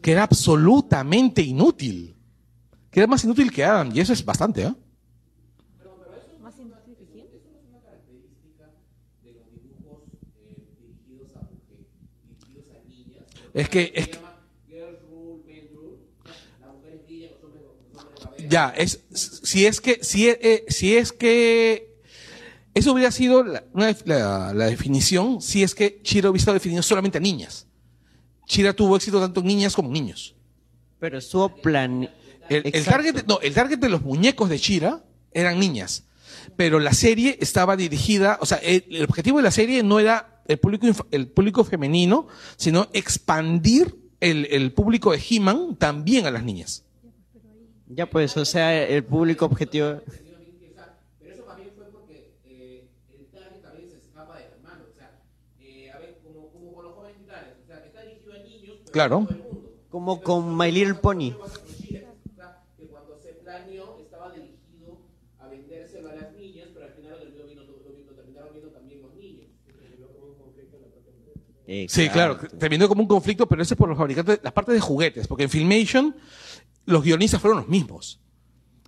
Que 0.00 0.12
era 0.12 0.24
absolutamente 0.24 1.42
inútil. 1.42 2.16
Que 2.90 3.00
era 3.00 3.06
más 3.06 3.24
inútil 3.24 3.52
que 3.52 3.64
Adam, 3.64 3.90
y 3.94 4.00
eso 4.00 4.12
es 4.12 4.24
bastante, 4.24 4.64
¿ah? 4.64 4.76
Es 13.56 13.68
que, 13.70 13.90
es 13.94 14.08
que- 14.08 14.18
ya, 18.48 18.68
es, 18.76 19.00
si 19.12 19.66
es 19.66 19.80
que, 19.80 19.98
si, 20.04 20.28
eh, 20.28 20.64
si 20.68 20.96
es 20.96 21.12
que, 21.12 21.96
eso 22.74 22.92
hubiera 22.92 23.10
sido 23.10 23.42
la, 23.42 23.64
una 23.72 23.96
la- 24.04 24.52
la 24.52 24.66
definición, 24.66 25.40
si 25.40 25.62
es 25.62 25.74
que 25.74 26.00
Chira 26.02 26.28
hubiera 26.28 26.40
estado 26.42 26.54
definido 26.54 26.82
solamente 26.82 27.16
a 27.18 27.20
niñas. 27.22 27.66
Chira 28.46 28.74
tuvo 28.74 28.94
éxito 28.96 29.18
tanto 29.20 29.40
en 29.40 29.46
niñas 29.46 29.74
como 29.74 29.88
en 29.88 29.94
niños. 29.94 30.34
Pero 31.00 31.18
estuvo 31.18 31.48
plan... 31.48 32.10
El, 32.48 32.62
el 32.72 32.84
target, 32.84 33.24
no, 33.26 33.40
el 33.40 33.54
target 33.54 33.78
de 33.78 33.88
los 33.88 34.02
muñecos 34.02 34.48
de 34.48 34.58
Chira 34.60 35.02
eran 35.32 35.58
niñas. 35.58 36.04
Pero 36.56 36.78
la 36.78 36.92
serie 36.92 37.38
estaba 37.40 37.74
dirigida, 37.76 38.38
o 38.40 38.46
sea, 38.46 38.58
el, 38.58 38.84
el 38.90 39.04
objetivo 39.04 39.38
de 39.38 39.42
la 39.44 39.50
serie 39.50 39.82
no 39.82 39.98
era 39.98 40.35
el 40.48 40.58
público, 40.58 40.86
el 41.10 41.28
público 41.28 41.64
femenino, 41.64 42.28
sino 42.56 42.88
expandir 42.92 43.94
el, 44.20 44.46
el 44.46 44.72
público 44.72 45.12
de 45.12 45.22
He-Man 45.28 45.76
también 45.76 46.26
a 46.26 46.30
las 46.30 46.42
niñas. 46.42 46.84
Ya 47.88 48.06
pues, 48.08 48.36
o 48.36 48.44
sea, 48.44 48.84
el 48.84 49.04
público 49.04 49.44
objetivo... 49.44 50.00
Claro. 58.92 59.28
Como 59.90 60.22
con 60.22 60.56
My 60.56 60.72
Little 60.72 60.94
Pony. 60.94 61.34
Sí, 71.88 72.08
claro, 72.08 72.38
terminó 72.58 72.88
como 72.88 73.02
un 73.02 73.08
conflicto, 73.08 73.46
pero 73.48 73.62
ese 73.62 73.74
es 73.74 73.78
por 73.78 73.88
los 73.88 73.98
fabricantes, 73.98 74.40
las 74.42 74.52
partes 74.52 74.74
de 74.74 74.80
juguetes, 74.80 75.26
porque 75.26 75.44
en 75.44 75.50
Filmation 75.50 76.16
los 76.84 77.02
guionistas 77.02 77.40
fueron 77.40 77.58
los 77.60 77.68
mismos. 77.68 78.20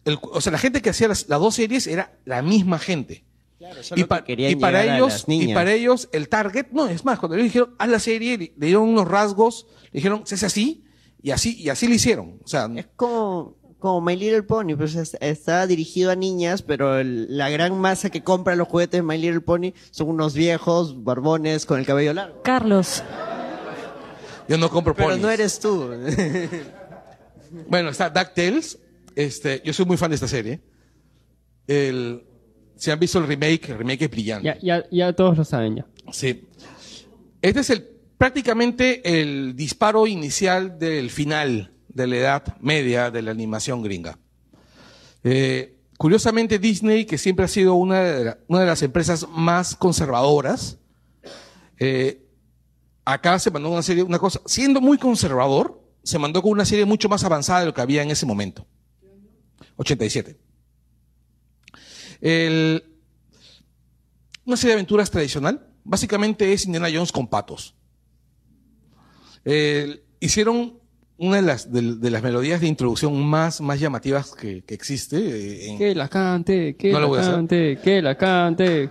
El- 0.04 0.18
o 0.22 0.40
sea, 0.40 0.52
la 0.52 0.58
gente 0.58 0.80
que 0.80 0.90
hacía 0.90 1.08
las, 1.08 1.28
las 1.28 1.40
dos 1.40 1.54
series 1.56 1.86
era 1.86 2.18
la 2.24 2.40
misma 2.42 2.78
gente. 2.78 3.24
solo 3.82 4.00
y, 4.00 4.04
pa- 4.04 4.20
que 4.20 4.26
querían 4.26 4.52
y 4.52 4.56
para 4.56 4.84
ellos, 4.96 5.24
y 5.28 5.52
para 5.54 5.72
ellos, 5.72 6.08
el 6.12 6.28
target, 6.28 6.66
no, 6.70 6.86
es 6.86 7.04
más, 7.04 7.18
cuando 7.18 7.34
ellos 7.34 7.46
dijeron, 7.46 7.74
haz 7.78 7.88
la 7.88 7.98
serie, 7.98 8.38
le 8.56 8.66
dieron 8.66 8.84
unos 8.88 9.08
rasgos, 9.08 9.66
le 9.90 9.98
dijeron, 9.98 10.22
se 10.24 10.36
hace 10.36 10.46
así, 10.46 10.84
y 11.20 11.32
así, 11.32 11.60
y 11.60 11.68
así 11.68 11.88
lo 11.88 11.94
hicieron. 11.94 12.38
O 12.44 12.46
sea, 12.46 12.68
Como, 12.94 13.56
como 13.78 14.00
My 14.00 14.16
Little 14.16 14.42
Pony, 14.42 14.74
pues 14.76 14.94
es- 14.96 15.16
estaba 15.20 15.66
dirigido 15.66 16.10
a 16.10 16.16
niñas, 16.16 16.62
pero 16.62 16.98
el- 16.98 17.36
la 17.36 17.48
gran 17.50 17.78
masa 17.80 18.10
que 18.10 18.22
compra 18.22 18.56
los 18.56 18.68
juguetes 18.68 18.98
de 18.98 19.02
My 19.02 19.16
Little 19.18 19.40
Pony 19.40 19.72
son 19.90 20.08
unos 20.10 20.34
viejos 20.34 21.04
barbones 21.04 21.64
con 21.66 21.78
el 21.78 21.86
cabello 21.86 22.12
largo. 22.14 22.42
Carlos. 22.42 23.02
yo 24.48 24.56
no 24.58 24.70
compro 24.70 24.94
Pero 24.94 25.08
ponis. 25.10 25.22
no 25.22 25.30
eres 25.30 25.58
tú. 25.60 25.90
Bueno, 27.68 27.88
está 27.88 28.10
DuckTales. 28.10 28.78
Este, 29.14 29.62
yo 29.64 29.72
soy 29.72 29.86
muy 29.86 29.96
fan 29.96 30.10
de 30.10 30.16
esta 30.16 30.28
serie. 30.28 30.60
El, 31.66 32.22
si 32.76 32.90
han 32.90 32.98
visto 33.00 33.18
el 33.18 33.26
remake, 33.26 33.70
el 33.70 33.78
remake 33.78 34.02
es 34.04 34.10
brillante. 34.10 34.44
Ya, 34.44 34.58
ya, 34.60 34.84
ya 34.90 35.12
todos 35.14 35.36
lo 35.38 35.44
saben 35.44 35.76
ya. 35.76 35.86
Sí. 36.12 36.46
Este 37.40 37.60
es 37.60 37.70
el, 37.70 37.88
prácticamente 38.18 39.20
el 39.20 39.56
disparo 39.56 40.06
inicial 40.06 40.78
del 40.78 41.10
final 41.10 41.72
de 41.98 42.06
la 42.06 42.16
edad 42.16 42.56
media 42.60 43.10
de 43.10 43.20
la 43.20 43.32
animación 43.32 43.82
gringa. 43.82 44.18
Eh, 45.24 45.76
curiosamente, 45.98 46.58
Disney, 46.58 47.04
que 47.04 47.18
siempre 47.18 47.44
ha 47.44 47.48
sido 47.48 47.74
una 47.74 48.02
de, 48.02 48.36
una 48.46 48.60
de 48.60 48.66
las 48.66 48.82
empresas 48.82 49.26
más 49.28 49.76
conservadoras, 49.76 50.78
eh, 51.78 52.24
acá 53.04 53.38
se 53.38 53.50
mandó 53.50 53.70
una 53.70 53.82
serie, 53.82 54.02
una 54.02 54.18
cosa, 54.18 54.40
siendo 54.46 54.80
muy 54.80 54.96
conservador, 54.96 55.82
se 56.02 56.18
mandó 56.18 56.40
con 56.40 56.52
una 56.52 56.64
serie 56.64 56.84
mucho 56.84 57.08
más 57.08 57.24
avanzada 57.24 57.60
de 57.60 57.66
lo 57.66 57.74
que 57.74 57.80
había 57.80 58.02
en 58.02 58.10
ese 58.10 58.24
momento. 58.24 58.66
87. 59.76 60.38
El, 62.20 62.84
una 64.44 64.56
serie 64.56 64.70
de 64.70 64.80
aventuras 64.80 65.10
tradicional. 65.10 65.66
Básicamente 65.84 66.52
es 66.52 66.64
Indiana 66.64 66.88
Jones 66.92 67.12
con 67.12 67.28
patos. 67.28 67.74
Eh, 69.44 70.04
hicieron 70.20 70.78
una 71.18 71.36
de 71.36 71.42
las, 71.42 71.70
de, 71.72 71.96
de 71.96 72.10
las 72.10 72.22
melodías 72.22 72.60
de 72.60 72.68
introducción 72.68 73.20
más, 73.26 73.60
más 73.60 73.78
llamativas 73.80 74.34
que, 74.34 74.62
que 74.62 74.74
existe. 74.74 75.16
eh, 75.18 75.68
en- 75.70 75.78
Que 75.78 75.94
la 75.94 76.08
cante, 76.08 76.76
que 76.76 76.92
No 76.92 77.00
la 77.00 77.20
cante, 77.22 77.78
que 77.82 78.00
la 78.02 78.16
cante. 78.16 78.88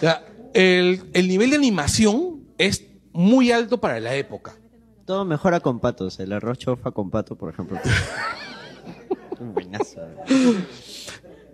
Ya, 0.00 0.24
el, 0.54 1.02
el 1.12 1.28
nivel 1.28 1.50
de 1.50 1.56
animación 1.56 2.40
es 2.58 2.84
muy 3.12 3.52
alto 3.52 3.80
para 3.80 4.00
la 4.00 4.14
época. 4.16 4.56
Todo 5.06 5.24
mejora 5.24 5.60
con 5.60 5.80
patos. 5.80 6.18
El 6.20 6.32
arroz 6.32 6.58
chofa 6.58 6.90
con 6.90 7.10
pato, 7.10 7.36
por 7.36 7.52
ejemplo. 7.52 7.78
Un 9.40 9.54
buenazo. 9.54 10.00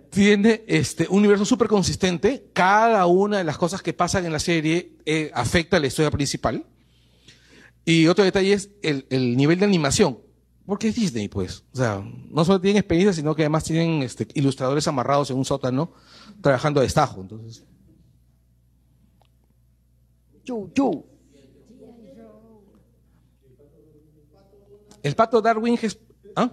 Tiene 0.09 0.63
este, 0.67 1.07
un 1.09 1.19
universo 1.19 1.45
súper 1.45 1.67
consistente. 1.67 2.45
Cada 2.53 3.05
una 3.05 3.37
de 3.39 3.43
las 3.43 3.57
cosas 3.57 3.81
que 3.81 3.93
pasan 3.93 4.25
en 4.25 4.31
la 4.33 4.39
serie 4.39 4.93
eh, 5.05 5.29
afecta 5.33 5.77
a 5.77 5.79
la 5.79 5.87
historia 5.87 6.09
principal. 6.11 6.65
Y 7.89 8.05
otro 8.05 8.23
detalle 8.23 8.53
es 8.53 8.69
el, 8.83 9.07
el 9.09 9.35
nivel 9.35 9.57
de 9.57 9.65
animación. 9.65 10.19
Porque 10.63 10.89
es 10.89 10.95
Disney, 10.95 11.27
pues. 11.27 11.63
O 11.73 11.77
sea, 11.77 12.03
no 12.29 12.45
solo 12.45 12.61
tienen 12.61 12.77
experiencia, 12.77 13.13
sino 13.13 13.33
que 13.33 13.41
además 13.41 13.63
tienen 13.63 14.03
este, 14.03 14.27
ilustradores 14.35 14.87
amarrados 14.87 15.31
en 15.31 15.37
un 15.37 15.43
sótano 15.43 15.91
trabajando 16.39 16.79
a 16.81 16.83
destajo. 16.83 17.19
Entonces, 17.19 17.65
el 25.01 25.15
pato 25.15 25.41
Darwin 25.41 25.79
es. 25.81 25.97
¿Ah? 26.35 26.51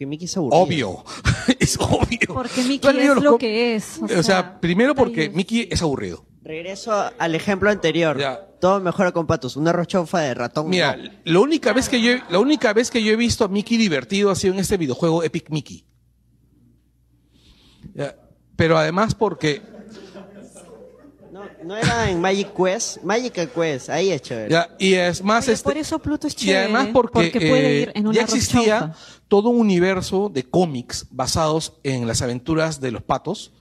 Porque 0.00 0.06
Mickey 0.06 0.24
es 0.24 0.36
aburrido. 0.38 0.62
Obvio. 0.62 1.04
es 1.60 1.78
obvio. 1.78 2.18
Porque 2.32 2.62
Mickey 2.62 2.78
¿Tú 2.78 2.88
has 2.88 2.94
leído 2.94 3.16
es 3.18 3.22
lo 3.22 3.30
com- 3.32 3.38
que 3.38 3.74
es. 3.74 4.00
O 4.16 4.22
sea, 4.22 4.58
primero 4.58 4.94
porque 4.94 5.28
Mickey 5.28 5.68
es 5.70 5.82
aburrido. 5.82 6.24
Regreso 6.42 6.90
al 7.18 7.34
ejemplo 7.34 7.68
anterior. 7.68 8.18
Todo 8.62 8.80
mejora 8.80 9.12
con 9.12 9.26
patos. 9.26 9.56
Una 9.56 9.74
rochofa 9.74 10.20
de 10.20 10.32
ratón. 10.32 10.70
Mira, 10.70 10.96
no. 10.96 11.10
la 11.24 11.40
única 11.40 11.74
vez 11.74 11.90
que 11.90 12.00
yo, 12.00 12.12
la 12.30 12.38
única 12.38 12.72
vez 12.72 12.90
que 12.90 13.02
yo 13.02 13.12
he 13.12 13.16
visto 13.16 13.44
a 13.44 13.48
Mickey 13.48 13.76
divertido 13.76 14.30
ha 14.30 14.34
sido 14.36 14.54
en 14.54 14.60
este 14.60 14.78
videojuego 14.78 15.22
Epic 15.22 15.50
Mickey. 15.50 15.84
Ya, 17.92 18.16
Pero 18.56 18.78
además 18.78 19.14
porque 19.14 19.60
No, 21.64 21.76
era 21.76 22.10
en 22.10 22.20
Magic 22.20 22.54
Quest. 22.54 23.02
Magic 23.02 23.52
Quest, 23.54 23.90
ahí 23.90 24.10
es 24.10 24.22
chévere. 24.22 24.50
ya, 24.50 24.68
y 24.78 24.94
es 24.94 25.22
más 25.22 25.44
Oye, 25.44 25.52
este, 25.54 25.64
por 25.64 25.76
eso 25.76 25.98
Pluto 25.98 26.26
es 26.26 26.32
y 26.34 26.36
chévere. 26.36 26.58
además 26.64 26.88
porque, 26.92 27.30
puede 27.32 27.78
eh, 27.78 27.82
ir 27.82 27.92
en 27.94 28.06
una 28.06 28.14
ya 28.16 28.22
existía 28.22 28.94
todo 29.28 29.50
un 29.50 29.60
universo 29.60 30.30
de 30.32 30.44
cómics 30.44 31.06
basados 31.10 31.74
en 31.82 32.06
las 32.06 32.22
aventuras 32.22 32.80
de 32.80 32.90
los 32.90 33.02
patos 33.02 33.52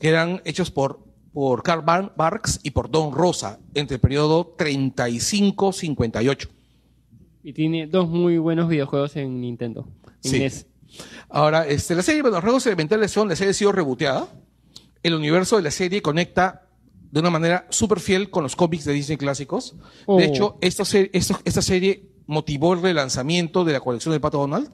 que 0.00 0.08
eran 0.08 0.40
hechos 0.44 0.70
por 0.70 1.00
por 1.32 1.62
Karl 1.62 1.82
Bar- 1.82 2.12
Barks 2.16 2.58
y 2.64 2.70
por 2.72 2.90
Don 2.90 3.12
Rosa 3.12 3.60
entre 3.74 3.94
el 3.96 4.00
periodo 4.00 4.56
35-58. 4.56 6.48
Y 7.42 7.52
tiene 7.52 7.86
dos 7.86 8.08
muy 8.08 8.38
buenos 8.38 8.68
videojuegos 8.68 9.14
en 9.16 9.40
Nintendo. 9.40 9.86
En 10.24 10.30
Sí. 10.30 10.38
NES. 10.40 10.66
Ahora, 11.28 11.66
este, 11.68 11.94
la 11.94 12.02
serie, 12.02 12.20
bueno, 12.22 12.36
los 12.38 12.42
juegos 12.44 12.66
elementales 12.66 13.12
son, 13.12 13.28
la 13.28 13.36
serie 13.36 13.52
ha 13.52 13.54
sido 13.54 13.70
reboteada. 13.72 14.26
El 15.04 15.14
universo 15.14 15.56
de 15.56 15.62
la 15.62 15.70
serie 15.70 16.02
conecta 16.02 16.66
de 17.10 17.20
una 17.20 17.30
manera 17.30 17.66
súper 17.70 18.00
fiel 18.00 18.30
con 18.30 18.42
los 18.42 18.54
cómics 18.56 18.84
de 18.84 18.92
Disney 18.92 19.18
clásicos. 19.18 19.76
Oh. 20.06 20.18
De 20.18 20.24
hecho, 20.26 20.58
esta, 20.60 20.84
serie- 20.84 21.10
esto- 21.12 21.38
esta 21.44 21.62
serie 21.62 22.08
motivó 22.26 22.72
el 22.74 22.82
relanzamiento 22.82 23.64
de 23.64 23.72
la 23.72 23.80
colección 23.80 24.12
del 24.12 24.20
Pato 24.20 24.38
Donald. 24.38 24.70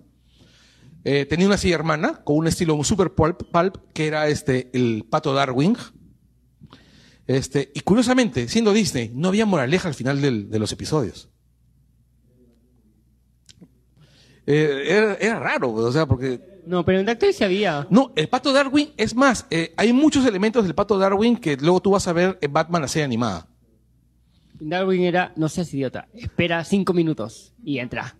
Eh, 1.04 1.24
tenía 1.24 1.46
una 1.46 1.56
serie 1.56 1.74
hermana 1.76 2.22
con 2.24 2.36
un 2.36 2.46
estilo 2.48 2.82
super 2.84 3.14
pulp, 3.14 3.44
pulp, 3.50 3.76
que 3.94 4.06
era 4.06 4.28
este, 4.28 4.70
el 4.74 5.06
Pato 5.08 5.32
Darwin. 5.32 5.76
Este, 7.26 7.72
y 7.74 7.80
curiosamente, 7.80 8.48
siendo 8.48 8.72
Disney, 8.72 9.10
no 9.14 9.28
había 9.28 9.46
moraleja 9.46 9.88
al 9.88 9.94
final 9.94 10.20
del- 10.20 10.50
de 10.50 10.58
los 10.58 10.70
episodios. 10.72 11.28
Eh, 14.46 14.84
era, 14.86 15.14
era 15.14 15.40
raro, 15.40 15.72
o 15.72 15.92
sea, 15.92 16.06
porque 16.06 16.40
No, 16.66 16.84
pero 16.84 16.98
en 17.00 17.06
DuckTales 17.06 17.36
sí 17.36 17.44
había. 17.44 17.86
no, 17.90 18.12
el 18.16 18.28
pato 18.28 18.52
Darwin, 18.52 18.90
es 18.96 19.14
más, 19.14 19.46
eh, 19.50 19.72
hay 19.76 19.92
muchos 19.92 20.26
elementos 20.26 20.64
del 20.64 20.74
pato 20.74 20.98
Darwin 20.98 21.36
que 21.36 21.56
luego 21.56 21.80
tú 21.80 21.92
vas 21.92 22.06
a 22.08 22.12
ver 22.12 22.38
en 22.42 22.52
Batman 22.52 22.82
la 22.82 22.88
serie 22.88 23.04
animada. 23.04 23.46
Darwin 24.58 25.02
era, 25.02 25.32
no 25.36 25.48
seas 25.48 25.72
idiota, 25.74 26.08
espera 26.14 26.64
cinco 26.64 26.92
minutos 26.92 27.52
y 27.62 27.78
entra. 27.78 28.16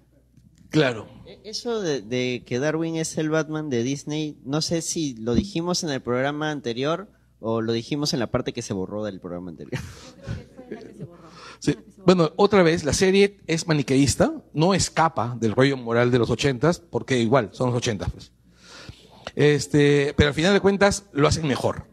Claro. 0.70 1.08
E- 1.26 1.40
Eso 1.44 1.80
de, 1.80 2.02
de 2.02 2.42
que 2.46 2.58
Darwin 2.58 2.96
es 2.96 3.16
el 3.18 3.30
Batman 3.30 3.68
de 3.70 3.82
Disney, 3.82 4.36
no 4.44 4.60
sé 4.62 4.82
si 4.82 5.14
lo 5.16 5.34
dijimos 5.34 5.82
en 5.82 5.90
el 5.90 6.00
programa 6.02 6.50
anterior 6.50 7.08
o 7.40 7.60
lo 7.62 7.72
dijimos 7.72 8.12
en 8.14 8.20
la 8.20 8.28
parte 8.30 8.52
que 8.52 8.62
se 8.62 8.74
borró 8.74 9.02
del 9.04 9.20
programa 9.20 9.50
anterior. 9.50 9.80
Sí. 11.58 11.74
Bueno, 12.04 12.32
otra 12.36 12.62
vez, 12.62 12.84
la 12.84 12.92
serie 12.92 13.38
es 13.46 13.66
maniqueísta, 13.66 14.30
no 14.52 14.74
escapa 14.74 15.36
del 15.40 15.52
rollo 15.52 15.76
moral 15.78 16.10
de 16.10 16.18
los 16.18 16.28
ochentas, 16.28 16.80
porque 16.80 17.18
igual, 17.18 17.48
son 17.52 17.68
los 17.70 17.78
ochentas, 17.78 18.10
pues. 18.12 18.30
Este, 19.36 20.12
pero 20.16 20.28
al 20.30 20.34
final 20.34 20.52
de 20.54 20.60
cuentas 20.60 21.04
lo 21.12 21.28
hacen 21.28 21.46
mejor. 21.46 21.86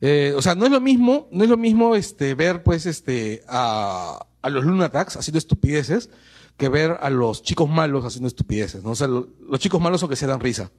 Eh, 0.00 0.32
o 0.36 0.40
sea, 0.40 0.54
no 0.54 0.64
es 0.64 0.70
lo 0.72 0.80
mismo, 0.80 1.28
no 1.30 1.44
es 1.44 1.50
lo 1.50 1.58
mismo 1.58 1.94
este, 1.94 2.34
ver 2.34 2.62
pues 2.62 2.86
este 2.86 3.42
a, 3.48 4.24
a 4.40 4.48
los 4.50 4.64
Lunatacs 4.64 5.16
haciendo 5.16 5.36
estupideces 5.38 6.08
que 6.56 6.68
ver 6.70 6.96
a 7.00 7.10
los 7.10 7.42
chicos 7.42 7.68
malos 7.68 8.04
haciendo 8.04 8.28
estupideces, 8.28 8.82
¿no? 8.82 8.90
O 8.92 8.94
sea, 8.94 9.08
lo- 9.08 9.28
los 9.48 9.60
chicos 9.60 9.80
malos 9.80 10.00
son 10.00 10.08
que 10.08 10.16
se 10.16 10.26
dan 10.26 10.40
risa. 10.40 10.70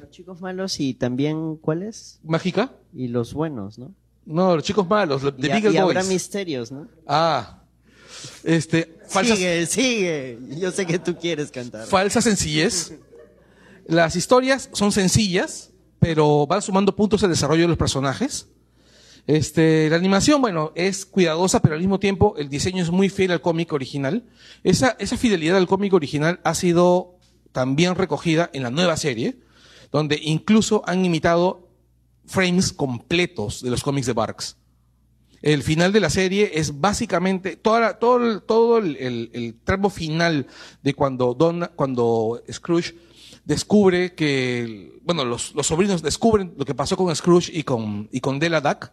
Los 0.00 0.10
chicos 0.10 0.40
malos 0.40 0.78
y 0.78 0.94
también, 0.94 1.56
¿cuáles? 1.56 2.20
¿Mágica? 2.22 2.72
Y 2.94 3.08
los 3.08 3.32
buenos, 3.34 3.78
¿no? 3.78 3.92
No, 4.24 4.54
los 4.56 4.64
chicos 4.64 4.86
malos, 4.88 5.22
los- 5.22 5.34
Y, 5.38 5.46
y 5.72 5.76
habrá 5.76 6.02
misterios, 6.04 6.70
¿no? 6.70 6.86
Ah. 7.06 7.62
Este, 8.44 8.98
falsas, 9.08 9.36
Sigue, 9.38 9.66
sigue. 9.66 10.38
Yo 10.58 10.70
sé 10.72 10.84
que 10.86 10.98
tú 10.98 11.16
quieres 11.16 11.50
cantar. 11.50 11.86
falsa 11.86 12.20
sencillez. 12.20 12.94
Las 13.88 14.16
historias 14.16 14.68
son 14.72 14.92
sencillas, 14.92 15.70
pero 15.98 16.46
van 16.46 16.62
sumando 16.62 16.94
puntos 16.94 17.24
al 17.24 17.30
desarrollo 17.30 17.62
de 17.62 17.68
los 17.68 17.76
personajes. 17.78 18.48
Este, 19.26 19.88
la 19.90 19.96
animación, 19.96 20.40
bueno, 20.40 20.72
es 20.74 21.04
cuidadosa, 21.04 21.60
pero 21.60 21.74
al 21.74 21.80
mismo 21.80 21.98
tiempo 21.98 22.34
el 22.38 22.48
diseño 22.48 22.82
es 22.82 22.90
muy 22.90 23.08
fiel 23.08 23.30
al 23.32 23.40
cómic 23.40 23.72
original. 23.72 24.24
Esa, 24.62 24.94
esa 24.98 25.16
fidelidad 25.16 25.56
al 25.56 25.66
cómic 25.66 25.92
original 25.94 26.38
ha 26.44 26.54
sido 26.54 27.16
también 27.52 27.94
recogida 27.94 28.50
en 28.52 28.62
la 28.62 28.70
nueva 28.70 28.96
serie, 28.96 29.38
donde 29.90 30.20
incluso 30.22 30.82
han 30.86 31.04
imitado 31.04 31.66
frames 32.26 32.72
completos 32.74 33.62
de 33.62 33.70
los 33.70 33.82
cómics 33.82 34.06
de 34.06 34.12
Barks. 34.12 34.56
El 35.40 35.62
final 35.62 35.92
de 35.92 36.00
la 36.00 36.10
serie 36.10 36.50
es 36.54 36.78
básicamente 36.80 37.56
todo 37.56 38.78
el, 38.78 38.96
el- 38.96 39.30
el 39.32 39.54
tramo 39.64 39.88
final 39.88 40.46
de 40.82 40.92
cuando 40.94 41.32
Don, 41.32 41.70
cuando 41.74 42.42
Scrooge 42.52 42.96
descubre 43.48 44.14
que, 44.14 45.00
bueno, 45.02 45.24
los, 45.24 45.54
los 45.54 45.66
sobrinos 45.66 46.02
descubren 46.02 46.52
lo 46.56 46.66
que 46.66 46.74
pasó 46.74 46.96
con 46.96 47.14
Scrooge 47.16 47.50
y 47.52 47.64
con, 47.64 48.08
y 48.12 48.20
con 48.20 48.38
Della 48.38 48.60
Duck. 48.60 48.90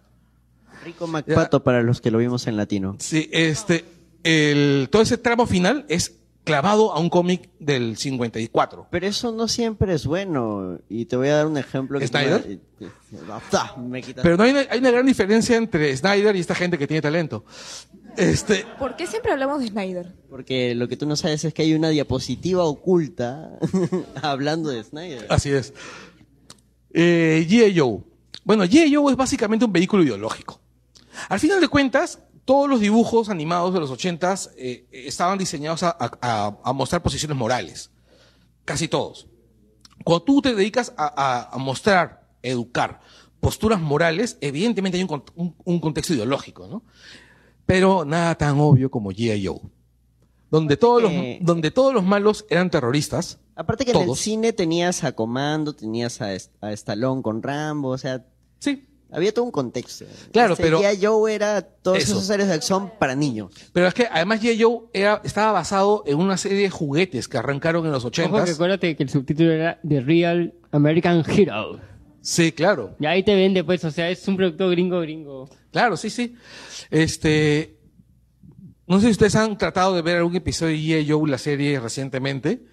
Rico 0.86 1.08
MacPato 1.08 1.62
para 1.62 1.84
los 1.84 2.00
que 2.00 2.10
lo 2.10 2.20
vimos 2.20 2.48
en 2.48 2.56
latino. 2.56 2.96
Sí, 3.00 3.30
este, 3.34 3.84
el, 4.24 4.88
todo 4.90 5.02
ese 5.02 5.18
tramo 5.18 5.46
final 5.46 5.86
es 5.90 6.16
clavado 6.46 6.94
a 6.94 7.00
un 7.00 7.10
cómic 7.10 7.50
del 7.60 7.98
54. 7.98 8.88
Pero 8.90 9.06
eso 9.08 9.34
no 9.34 9.48
siempre 9.50 9.94
es 9.94 10.06
bueno. 10.06 10.80
Y 10.88 11.06
te 11.06 11.18
voy 11.18 11.28
a 11.28 11.36
dar 11.38 11.48
un 11.48 11.58
ejemplo. 11.58 12.00
Que 12.00 12.08
¿Snyder? 12.08 12.60
me- 12.80 12.90
Ah, 13.54 13.76
me 13.78 14.02
quitas- 14.02 14.24
Pero 14.24 14.38
no 14.38 14.44
hay 14.44 14.52
una, 14.52 14.62
hay 14.70 14.80
una 14.80 14.92
gran 14.92 15.06
diferencia 15.06 15.58
entre 15.58 15.96
Snyder 15.98 16.36
y 16.36 16.40
esta 16.40 16.56
gente 16.56 16.78
que 16.78 16.88
tiene 16.88 17.02
talento. 17.02 17.44
Este, 18.18 18.66
¿Por 18.80 18.96
qué 18.96 19.08
siempre 19.08 19.32
hablamos 19.34 19.60
de 19.60 19.68
Snyder? 19.68 20.14
Porque 20.30 20.74
lo 20.76 20.88
que 20.88 20.96
tú 20.96 21.06
no 21.06 21.16
sabes 21.18 21.44
es 21.44 21.54
que 21.54 21.64
hay 21.64 21.74
una 21.74 21.90
diapositiva 21.90 22.64
oculta 22.64 23.58
hablando 24.22 24.70
de 24.70 24.84
Snyder. 24.84 25.26
Así 25.30 25.50
es. 25.52 25.74
Eh, 26.94 27.46
G.I. 27.50 27.78
Joe. 27.78 28.00
Bueno, 28.44 28.64
G.I. 28.66 28.94
Joe 28.94 29.12
es 29.12 29.18
básicamente 29.18 29.66
un 29.66 29.74
vehículo 29.74 30.04
ideológico. 30.04 30.62
Al 31.30 31.40
final 31.40 31.60
de 31.62 31.68
cuentas, 31.68 32.20
todos 32.46 32.70
los 32.70 32.80
dibujos 32.80 33.30
animados 33.30 33.74
de 33.74 33.80
los 33.80 33.90
ochentas 33.92 34.52
eh, 34.58 34.86
estaban 34.92 35.38
diseñados 35.38 35.84
a, 35.84 35.96
a- 36.00 36.58
a 36.64 36.74
mostrar 36.74 37.02
posiciones 37.04 37.36
morales. 37.38 37.90
Casi 38.64 38.88
todos. 38.88 39.28
Cuando 40.04 40.24
tú 40.24 40.42
te 40.42 40.54
dedicas 40.56 40.94
a, 40.98 41.56
mostrar, 41.58 42.28
educar 42.44 43.00
posturas 43.40 43.80
morales, 43.82 44.38
evidentemente 44.42 44.98
hay 44.98 45.04
un, 45.04 45.24
un- 45.36 45.56
un 45.64 45.80
contexto 45.80 46.14
ideológico, 46.14 46.68
¿no? 46.68 46.84
Pero 47.66 48.06
nada 48.06 48.36
tan 48.36 48.60
obvio 48.60 48.92
como 48.92 49.12
G.I. 49.12 49.46
Joe. 49.46 49.60
Donde 50.52 50.78
todos, 50.78 51.02
los, 51.02 51.12
que- 51.12 51.40
donde 51.42 51.72
todos 51.72 51.94
los 51.94 52.04
malos 52.04 52.46
eran 52.50 52.70
terroristas. 52.70 53.40
Aparte 53.56 53.86
que 53.86 53.92
en 53.92 53.98
el 53.98 54.16
cine 54.16 54.54
tenías 54.54 55.04
a 55.04 55.14
Comando, 55.14 55.74
tenías 55.74 56.22
a, 56.22 56.28
a 56.62 56.72
Stallone 56.74 57.22
con 57.22 57.42
Rambo, 57.42 57.90
o 57.90 57.98
sea... 57.98 58.26
Sí. 58.60 58.88
Había 59.12 59.34
todo 59.34 59.46
un 59.46 59.52
contexto. 59.52 60.06
Claro, 60.34 60.54
Este, 60.54 60.64
pero- 60.64 60.82
Ya 60.82 60.92
Joe 61.00 61.34
era 61.34 61.62
todos 61.62 62.00
Eso. 62.00 62.14
esos 62.14 62.26
series 62.26 62.48
de 62.50 62.54
acción 62.56 62.92
para 63.00 63.16
niños. 63.16 63.52
Pero 63.72 63.88
es 63.88 63.94
que 63.94 64.08
además 64.12 64.42
G.I. 64.42 64.62
Joe 64.62 64.80
era, 64.94 65.22
estaba 65.24 65.52
basado 65.52 66.04
en 66.06 66.18
una 66.18 66.36
serie 66.38 66.64
de 66.64 66.70
juguetes 66.70 67.28
que 67.28 67.38
arrancaron 67.38 67.86
en 67.86 67.92
los 67.92 68.04
Ojo 68.04 68.12
que 68.12 68.22
80 68.24 68.52
acuérdate 68.52 68.96
que 68.96 69.04
el 69.04 69.10
subtítulo 69.10 69.52
era 69.52 69.80
The 69.88 70.02
Real 70.02 70.54
American 70.72 71.24
Hero. 71.28 71.80
Sí, 72.22 72.52
claro. 72.52 72.96
Y 73.00 73.06
ahí 73.06 73.24
te 73.24 73.36
vende, 73.36 73.64
pues, 73.64 73.84
o 73.86 73.92
sea, 73.92 74.10
es 74.10 74.28
un 74.28 74.36
producto 74.36 74.68
gringo 74.70 75.00
gringo. 75.00 75.48
Claro, 75.72 75.96
sí, 75.96 76.10
sí. 76.10 76.36
Este. 76.90 77.78
No 78.88 79.00
sé 79.00 79.06
si 79.08 79.12
ustedes 79.12 79.36
han 79.36 79.58
tratado 79.58 79.96
de 79.96 80.02
ver 80.02 80.18
algún 80.18 80.36
episodio 80.36 80.74
de 80.76 80.80
G.I. 81.04 81.10
Joe, 81.12 81.30
la 81.30 81.38
serie, 81.38 81.80
recientemente. 81.80 82.64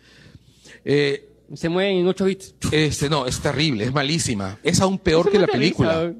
Eh, 0.84 1.28
Se 1.54 1.68
mueven 1.68 1.98
en 1.98 2.06
8 2.06 2.24
bits. 2.24 2.54
este, 2.70 3.10
no, 3.10 3.26
es 3.26 3.40
terrible, 3.40 3.84
es 3.84 3.92
malísima. 3.92 4.58
Es 4.62 4.80
aún 4.80 4.98
peor 4.98 5.26
Eso 5.26 5.32
que 5.32 5.38
la 5.38 5.46
película. 5.46 6.14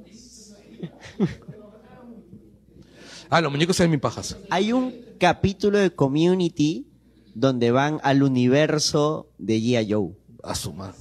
Ah, 3.31 3.41
los 3.41 3.51
muñecos 3.51 3.77
se 3.77 3.85
ven 3.85 3.91
mi 3.93 3.97
pajas. 3.97 4.37
Hay 4.51 4.73
un 4.73 4.95
capítulo 5.19 5.79
de 5.79 5.95
Community 5.95 6.87
donde 7.35 7.71
van 7.71 7.99
al 8.03 8.23
universo 8.23 9.31
de 9.39 9.59
G.I. 9.59 9.91
Joe. 9.91 10.11
A 10.43 10.55
su 10.55 10.75
madre. 10.75 10.99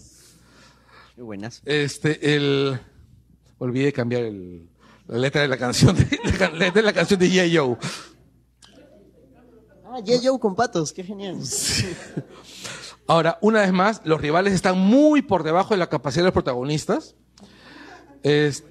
Qué 1.15 1.21
buenas. 1.21 1.61
Este, 1.65 2.33
el. 2.33 2.79
Olvidé 3.57 3.91
cambiar 3.91 4.23
el, 4.23 4.69
la 5.07 5.17
letra 5.17 5.41
de 5.41 5.49
la 5.49 5.57
canción 5.57 5.93
de, 5.95 6.07
la 6.39 6.49
letra 6.51 6.81
de 6.81 6.83
la 6.83 6.93
canción 6.93 7.19
de 7.19 7.29
G.I. 7.29 7.57
Joe. 7.57 7.77
Ah, 9.85 9.99
G.I. 9.99 10.25
Joe 10.25 10.39
con 10.39 10.55
patos, 10.55 10.93
qué 10.93 11.03
genial. 11.03 11.37
Ahora, 13.11 13.37
una 13.41 13.59
vez 13.59 13.73
más, 13.73 14.01
los 14.05 14.21
rivales 14.21 14.53
están 14.53 14.77
muy 14.79 15.21
por 15.21 15.43
debajo 15.43 15.73
de 15.73 15.79
la 15.79 15.87
capacidad 15.87 16.21
de 16.23 16.27
los 16.27 16.33
protagonistas. 16.33 17.15
Es... 18.23 18.63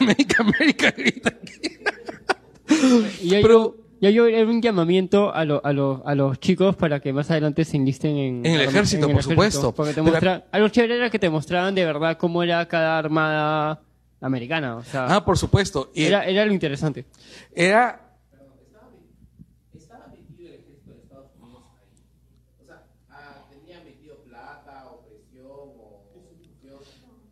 Make 0.00 0.28
America 0.38 0.92
Great 0.96 1.26
Again. 1.26 3.10
Y 3.20 3.34
hay- 3.34 3.42
Pero, 3.42 3.76
yo 4.00 4.26
era 4.28 4.48
un 4.48 4.62
llamamiento 4.62 5.34
a, 5.34 5.44
lo- 5.44 5.60
a, 5.64 5.72
lo- 5.72 6.02
a 6.06 6.14
los 6.14 6.38
chicos 6.38 6.76
para 6.76 7.00
que 7.00 7.12
más 7.12 7.30
adelante 7.32 7.64
se 7.64 7.76
enlisten 7.78 8.16
en, 8.16 8.46
En 8.46 8.54
el 8.54 8.60
ejército, 8.60 9.08
por 9.08 9.24
supuesto. 9.24 9.74
Porque 9.74 9.92
te 9.92 10.00
a 10.00 10.58
los 10.60 10.70
chévere 10.70 10.96
era 10.98 11.10
que 11.10 11.18
te 11.18 11.28
mostraban 11.28 11.74
de 11.74 11.84
verdad 11.84 12.16
cómo 12.18 12.44
era 12.44 12.66
cada 12.68 12.96
armada 12.98 13.80
americana. 14.20 14.76
O 14.76 14.84
sea, 14.84 15.06
Ah, 15.16 15.24
por 15.24 15.36
supuesto. 15.36 15.90
Y 15.94 16.04
era, 16.04 16.24
era 16.26 16.44
lo 16.46 16.52
interesante. 16.52 17.06
era 17.54 18.11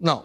No. 0.00 0.24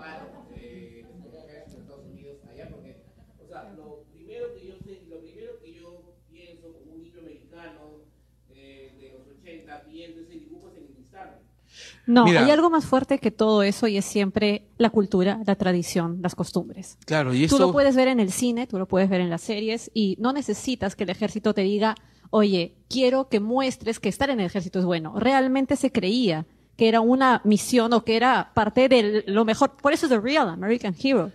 No, 12.08 12.26
Mira. 12.26 12.44
hay 12.44 12.52
algo 12.52 12.70
más 12.70 12.86
fuerte 12.86 13.18
que 13.18 13.32
todo 13.32 13.64
eso 13.64 13.88
y 13.88 13.98
es 13.98 14.06
siempre 14.06 14.68
la 14.78 14.90
cultura, 14.90 15.42
la 15.45 15.56
tradición, 15.56 16.20
las 16.22 16.36
costumbres. 16.36 16.98
Claro, 17.06 17.34
y 17.34 17.40
Tú 17.40 17.56
esto 17.56 17.60
lo 17.60 17.72
puedes 17.72 17.95
ver 17.95 18.08
en 18.08 18.20
el 18.20 18.32
cine, 18.32 18.68
tú 18.68 18.78
lo 18.78 18.88
puedes 18.88 19.10
ver 19.10 19.22
en 19.22 19.30
las 19.30 19.42
series 19.42 19.90
y 19.94 20.16
no 20.20 20.32
necesitas 20.32 20.95
que 20.95 21.04
el 21.04 21.10
ejército 21.10 21.54
te 21.54 21.62
diga, 21.62 21.95
oye, 22.30 22.76
quiero 22.90 23.28
que 23.28 23.40
muestres 23.40 24.00
que 24.00 24.10
estar 24.10 24.30
en 24.30 24.40
el 24.40 24.45
ejército 24.45 24.80
es 24.80 24.86
bueno. 24.86 25.14
Realmente 25.18 25.76
se 25.76 25.92
creía 25.92 26.45
que 26.78 26.88
era 26.88 27.02
una 27.02 27.42
misión 27.44 27.94
o 27.94 28.04
que 28.04 28.16
era 28.16 28.52
parte 28.54 28.88
de 28.90 29.24
lo 29.28 29.45
mejor. 29.45 29.72
Por 29.82 29.94
eso 29.94 30.06
es 30.06 30.10
The 30.12 30.20
Real 30.20 30.50
American 30.50 30.95
Hero. 31.02 31.32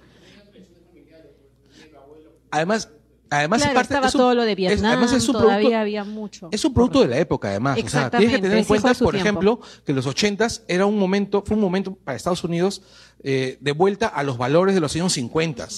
además 2.51 2.89
además 3.33 3.59
claro, 3.63 3.71
es 3.71 3.75
parte 3.77 3.93
estaba 3.95 4.07
es 4.09 4.15
un- 4.15 4.21
todo 4.21 4.35
lo 4.35 4.43
de 4.43 4.51
es- 4.53 4.57
Vietnam, 4.57 4.93
además 4.93 5.13
es 5.13 5.29
un 5.29 5.33
todavía 5.35 5.57
producto 5.61 5.77
había 5.79 6.05
mucho. 6.05 6.49
Es 6.51 6.65
un 6.65 6.75
producto 6.75 7.01
de 7.03 7.07
la 7.09 7.19
época, 7.19 7.49
además. 7.51 7.79
O 7.83 7.89
sea, 7.89 8.11
tienes 8.11 8.31
que 8.37 8.43
tener 8.43 8.57
en 8.57 8.63
es 8.63 8.67
cuenta, 8.67 8.89
por 8.95 9.13
tiempo. 9.15 9.17
ejemplo, 9.19 9.61
que 9.87 9.93
los 9.93 10.07
ochentas 10.07 10.65
era 10.67 10.85
un 10.85 10.99
momento, 10.99 11.45
fue 11.47 11.55
un 11.57 11.63
momento 11.63 11.95
para 11.95 12.17
Estados 12.17 12.43
Unidos 12.43 12.83
eh, 13.23 13.57
de 13.61 13.73
vuelta 13.73 14.09
a 14.09 14.23
los 14.25 14.37
valores 14.37 14.75
de 14.75 14.81
los 14.81 14.95
años 14.97 15.13
50. 15.13 15.69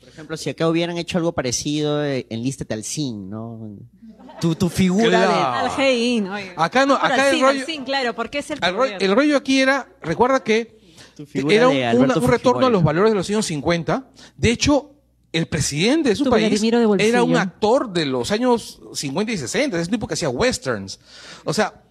Por 0.00 0.08
ejemplo, 0.08 0.36
si 0.36 0.50
acá 0.50 0.68
hubieran 0.68 0.98
hecho 0.98 1.16
algo 1.18 1.32
parecido, 1.32 2.04
eh, 2.04 2.26
enlístate 2.28 2.74
al 2.74 2.82
CIN, 2.82 3.30
¿no? 3.30 3.76
Tu, 4.40 4.54
tu 4.54 4.68
figura 4.68 5.08
Claro. 5.08 5.32
Al 5.32 5.70
GI, 5.70 6.20
¿no? 6.22 6.34
Oye. 6.34 6.52
Acá 6.56 6.86
no, 6.86 6.94
acá 6.94 7.30
el 7.30 7.40
rollo, 7.40 7.64
cine, 7.66 7.84
claro, 7.84 8.14
porque 8.14 8.38
es 8.38 8.50
el 8.50 8.58
el, 8.62 8.74
rollo, 8.74 8.96
el 8.98 9.14
rollo 9.14 9.36
aquí 9.36 9.60
era, 9.60 9.88
recuerda 10.02 10.42
que 10.42 10.52
de, 10.54 10.80
tu 11.16 11.26
figura 11.26 11.54
era 11.54 11.68
un, 11.68 12.04
una- 12.04 12.14
un 12.16 12.28
retorno 12.28 12.66
a 12.66 12.70
los 12.70 12.82
valores 12.82 13.10
de 13.12 13.16
los 13.16 13.28
años 13.28 13.46
50. 13.46 14.10
De 14.36 14.50
hecho, 14.50 14.92
el 15.32 15.46
presidente 15.46 16.08
de 16.08 16.16
su 16.16 16.24
Tu 16.24 16.30
país 16.30 16.60
de 16.60 16.86
bolsillo. 16.86 17.08
era 17.08 17.22
un 17.22 17.36
actor 17.36 17.92
de 17.92 18.06
los 18.06 18.30
años 18.32 18.80
50 18.94 19.32
y 19.32 19.36
60. 19.38 19.78
Es 19.78 19.86
un 19.88 19.92
tipo 19.92 20.06
que 20.08 20.14
hacía 20.14 20.28
westerns. 20.30 20.98
O 21.44 21.52
sea, 21.52 21.82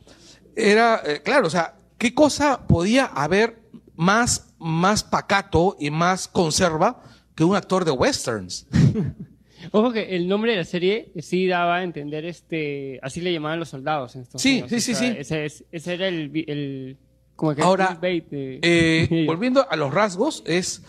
era, 0.55 1.01
eh, 1.05 1.21
claro, 1.23 1.47
o 1.47 1.49
sea, 1.49 1.75
¿qué 1.97 2.13
cosa 2.13 2.65
podía 2.67 3.05
haber 3.05 3.61
más, 3.95 4.47
más 4.57 5.03
pacato 5.03 5.77
y 5.79 5.89
más 5.91 6.27
conserva 6.27 7.01
que 7.35 7.43
un 7.43 7.55
actor 7.55 7.85
de 7.85 7.91
westerns? 7.91 8.65
Ojo 9.71 9.91
que 9.91 10.15
el 10.15 10.27
nombre 10.27 10.51
de 10.51 10.57
la 10.57 10.63
serie 10.65 11.11
sí 11.19 11.47
daba 11.47 11.77
a 11.77 11.83
entender, 11.83 12.25
este, 12.25 12.99
así 13.01 13.21
le 13.21 13.31
llamaban 13.33 13.59
los 13.59 13.69
soldados 13.69 14.15
en 14.15 14.21
Estados 14.23 14.41
Sí, 14.41 14.61
Unidos. 14.63 14.69
sí, 14.69 14.75
O 14.75 14.79
sí, 14.81 14.95
sea, 14.95 14.99
sí. 15.13 15.17
Ese, 15.19 15.45
es- 15.45 15.63
ese 15.71 15.93
era 15.93 16.07
el, 16.07 16.31
el 16.47 16.97
como 17.35 17.55
que 17.55 17.61
Ahora, 17.61 17.97
el 18.01 18.29
de- 18.29 18.59
Eh, 18.61 19.23
volviendo 19.27 19.65
a 19.69 19.75
los 19.75 19.93
rasgos, 19.93 20.43
es. 20.45 20.81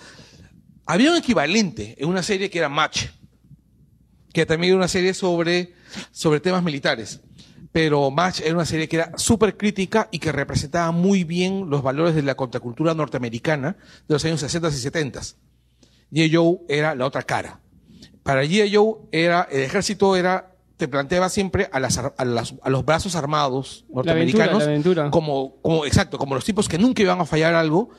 Había 0.87 1.11
un 1.13 1.17
equivalente 1.19 1.95
en 1.99 2.09
una 2.09 2.23
serie 2.23 2.51
que 2.51 2.59
era 2.59 2.69
Match, 2.69 3.07
que 4.33 4.47
también 4.47 4.71
era 4.73 4.79
una 4.79 4.89
serie 4.89 5.15
sobre, 5.15 5.73
sobre 6.11 6.41
temas 6.41 6.63
militares. 6.65 7.21
Pero 7.73 8.11
Match 8.11 8.41
era 8.41 8.55
una 8.55 8.65
serie 8.65 8.89
que 8.89 8.97
era 8.97 9.17
súper 9.17 9.57
crítica 9.57 10.09
y 10.11 10.19
que 10.19 10.33
representaba 10.33 10.91
muy 10.91 11.23
bien 11.23 11.71
los 11.71 11.83
valores 11.85 12.17
de 12.17 12.23
la 12.23 12.35
contracultura 12.35 12.95
norteamericana 12.95 13.77
de 14.09 14.15
los 14.15 14.25
años 14.25 14.41
60 14.41 14.69
y 14.69 14.73
70. 14.73 15.21
G.I. 16.11 16.35
Joe 16.35 16.57
era 16.69 16.97
la 16.97 17.07
otra 17.07 17.23
cara. 17.23 17.61
Para 18.23 18.45
G.I. 18.45 18.75
Joe 18.75 18.95
era, 19.13 19.49
el 19.51 19.63
ejército 19.63 20.15
era, 20.17 20.55
te 20.77 20.89
planteaba 20.89 21.29
siempre 21.29 21.69
a, 21.73 21.81
las, 21.81 21.99
a, 21.99 22.25
las- 22.25 22.55
a 22.63 22.71
los 22.71 22.85
brazos 22.85 23.15
armados 23.17 23.85
La 23.93 24.13
aventura, 24.13 24.15
norteamericanos 24.15 24.59
la 24.63 24.69
aventura. 24.69 25.11
como, 25.11 25.57
como, 25.63 25.85
exacto, 25.87 26.19
como 26.19 26.35
los 26.35 26.45
tipos 26.45 26.69
que 26.69 26.79
nunca 26.79 27.03
iban 27.03 27.21
a 27.21 27.25
fallar 27.27 27.55
algo, 27.55 27.91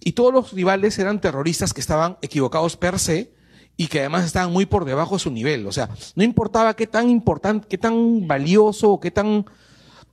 y 0.00 0.12
todos 0.12 0.32
los 0.32 0.52
rivales 0.52 0.98
eran 0.98 1.20
terroristas 1.20 1.72
que 1.74 1.80
estaban 1.80 2.18
equivocados 2.22 2.76
per 2.76 2.98
se 2.98 3.32
y 3.76 3.86
que 3.88 4.00
además 4.00 4.24
estaban 4.24 4.52
muy 4.52 4.66
por 4.66 4.84
debajo 4.84 5.14
de 5.16 5.20
su 5.20 5.30
nivel. 5.30 5.66
O 5.66 5.72
sea, 5.72 5.88
no 6.14 6.22
importaba 6.24 6.74
qué 6.74 6.86
tan 6.86 7.08
importante, 7.10 7.66
qué 7.68 7.78
tan 7.78 8.26
valioso 8.28 8.90
o 8.92 9.00
qué 9.00 9.10
tan, 9.10 9.46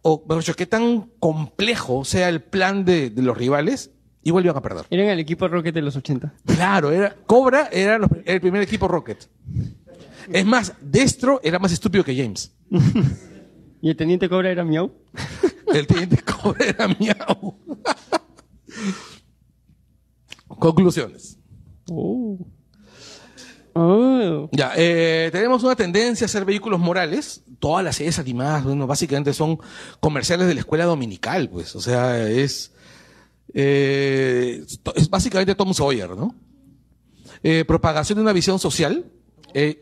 o 0.04 0.24
mejor 0.28 0.40
dicho, 0.44 0.56
qué 0.56 0.66
tan 0.68 1.10
complejo 1.20 2.06
sea 2.06 2.30
el 2.30 2.42
plan 2.44 2.86
de, 2.86 3.10
de 3.10 3.22
los 3.24 3.38
rivales, 3.38 3.92
igual 4.26 4.44
iban 4.44 4.58
a 4.58 4.62
perder. 4.62 4.86
Eran 4.90 5.08
el 5.08 5.20
equipo 5.20 5.48
Rocket 5.48 5.74
de 5.74 5.82
los 5.82 5.96
80. 5.96 6.34
Claro, 6.46 6.92
era, 6.92 7.16
Cobra 7.26 7.70
era, 7.72 7.98
los- 7.98 8.12
era 8.12 8.34
el 8.34 8.42
primer 8.42 8.62
equipo 8.62 8.88
Rocket. 8.90 9.26
Es 10.30 10.46
más, 10.46 10.74
Destro 10.82 11.40
era 11.44 11.58
más 11.60 11.72
estúpido 11.72 12.04
que 12.04 12.16
James. 12.16 12.52
¿Y 13.82 13.90
el 13.90 13.96
teniente 13.96 14.28
Cobra 14.28 14.50
era 14.52 14.66
Miau? 14.66 14.92
El 15.74 15.88
teniente 15.88 16.18
Cobra 16.24 16.66
era 16.66 16.88
miau. 16.88 17.56
Conclusiones. 20.48 21.38
Oh. 21.90 22.38
Oh. 23.74 24.48
Ya, 24.54 24.72
eh, 24.78 25.30
tenemos 25.32 25.64
una 25.64 25.76
tendencia 25.76 26.26
a 26.26 26.28
hacer 26.28 26.46
vehículos 26.46 26.80
morales. 26.80 27.44
Todas 27.60 27.84
las 27.84 27.96
series 27.98 28.20
animadas, 28.20 28.64
bueno, 28.64 28.88
básicamente 28.88 29.34
son 29.34 29.60
comerciales 30.00 30.48
de 30.48 30.54
la 30.54 30.60
escuela 30.62 30.86
dominical, 30.86 31.50
pues. 31.50 31.76
O 31.76 31.82
sea, 31.82 32.26
es, 32.28 32.72
eh, 33.54 34.64
es 34.96 35.10
básicamente 35.10 35.56
Tom 35.56 35.74
Sawyer, 35.74 36.10
¿no? 36.12 36.36
Eh, 37.44 37.64
propagación 37.66 38.18
de 38.18 38.22
una 38.24 38.34
visión 38.34 38.60
social. 38.60 39.06
Eh, 39.54 39.82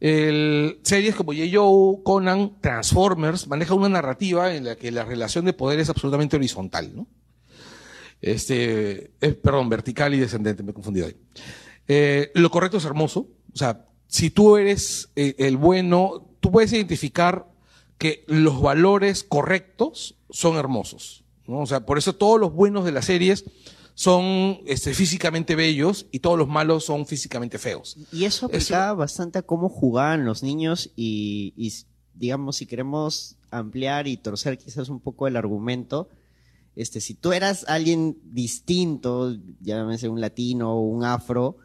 series 0.00 1.14
como 1.14 1.32
J. 1.32 1.44
Joe, 1.52 2.02
Conan, 2.02 2.60
Transformers 2.60 3.46
manejan 3.48 3.78
una 3.78 3.88
narrativa 3.88 4.54
en 4.54 4.64
la 4.64 4.76
que 4.76 4.90
la 4.90 5.04
relación 5.04 5.44
de 5.44 5.54
poder 5.54 5.80
es 5.80 5.88
absolutamente 5.88 6.36
horizontal, 6.36 6.94
¿no? 6.94 7.06
Este, 8.20 9.12
perdón, 9.42 9.68
vertical 9.68 10.14
y 10.14 10.18
descendente, 10.18 10.62
me 10.62 10.70
he 10.70 10.74
confundido 10.74 11.06
ahí. 11.06 12.26
Lo 12.34 12.50
correcto 12.50 12.78
es 12.78 12.84
hermoso. 12.84 13.28
O 13.52 13.56
sea, 13.56 13.86
si 14.06 14.30
tú 14.30 14.56
eres 14.56 15.10
el 15.14 15.56
bueno, 15.56 16.30
tú 16.40 16.50
puedes 16.50 16.72
identificar 16.72 17.46
que 17.98 18.24
los 18.26 18.60
valores 18.60 19.24
correctos 19.24 20.16
son 20.30 20.56
hermosos. 20.56 21.23
¿No? 21.46 21.60
O 21.60 21.66
sea, 21.66 21.84
por 21.86 21.98
eso 21.98 22.14
todos 22.14 22.40
los 22.40 22.52
buenos 22.52 22.84
de 22.84 22.92
las 22.92 23.06
series 23.06 23.44
son 23.94 24.58
este, 24.66 24.92
físicamente 24.92 25.54
bellos 25.54 26.06
y 26.10 26.18
todos 26.18 26.36
los 26.36 26.48
malos 26.48 26.84
son 26.84 27.06
físicamente 27.06 27.58
feos. 27.58 27.96
Y 28.12 28.24
eso 28.24 28.46
aplicaba 28.46 28.94
bastante 28.94 29.38
a 29.38 29.42
cómo 29.42 29.68
jugaban 29.68 30.24
los 30.24 30.42
niños 30.42 30.90
y, 30.96 31.54
y, 31.56 31.72
digamos, 32.14 32.56
si 32.56 32.66
queremos 32.66 33.36
ampliar 33.50 34.08
y 34.08 34.16
torcer 34.16 34.58
quizás 34.58 34.88
un 34.88 35.00
poco 35.00 35.28
el 35.28 35.36
argumento, 35.36 36.08
este, 36.76 37.00
si 37.00 37.14
tú 37.14 37.32
eras 37.32 37.64
alguien 37.68 38.18
distinto, 38.24 39.36
llámese 39.60 40.08
un 40.08 40.20
latino 40.20 40.74
o 40.74 40.80
un 40.80 41.04
afro, 41.04 41.58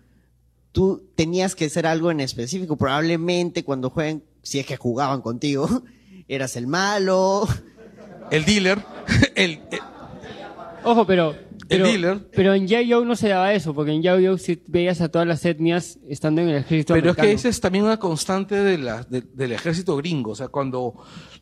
tú 0.72 1.10
tenías 1.16 1.56
que 1.56 1.70
ser 1.70 1.88
algo 1.88 2.12
en 2.12 2.20
específico. 2.20 2.78
Probablemente 2.78 3.64
cuando 3.64 3.90
jueguen, 3.90 4.24
si 4.44 4.60
es 4.60 4.66
que 4.66 4.78
jugaban 4.78 5.22
contigo, 5.22 5.68
eras 6.28 6.56
el 6.56 6.68
malo. 6.68 7.48
El 8.32 8.46
dealer, 8.46 8.80
el, 9.36 9.52
el- 9.72 9.80
Ojo, 10.84 11.06
pero. 11.06 11.36
pero 11.68 11.86
dealer. 11.86 12.30
Pero 12.34 12.54
en 12.54 12.68
Yao 12.68 13.04
no 13.06 13.16
se 13.16 13.28
daba 13.30 13.54
eso, 13.54 13.74
porque 13.74 13.92
en 13.92 14.02
Yao 14.02 14.38
sí 14.38 14.62
veías 14.68 15.02
a 15.02 15.10
todas 15.10 15.28
las 15.28 15.44
etnias 15.46 16.00
estando 16.08 16.42
en 16.42 16.50
el 16.50 16.56
ejército 16.58 16.94
Pero 16.94 17.12
es 17.12 17.18
que 17.18 17.32
esa 17.32 17.50
es 17.50 17.60
también 17.60 17.84
una 17.86 17.98
constante 17.98 18.56
de 18.56 18.78
la- 18.78 19.04
de- 19.04 19.22
del 19.22 19.52
ejército 19.52 19.96
gringo. 19.98 20.32
O 20.32 20.36
sea, 20.36 20.48
cuando 20.48 20.94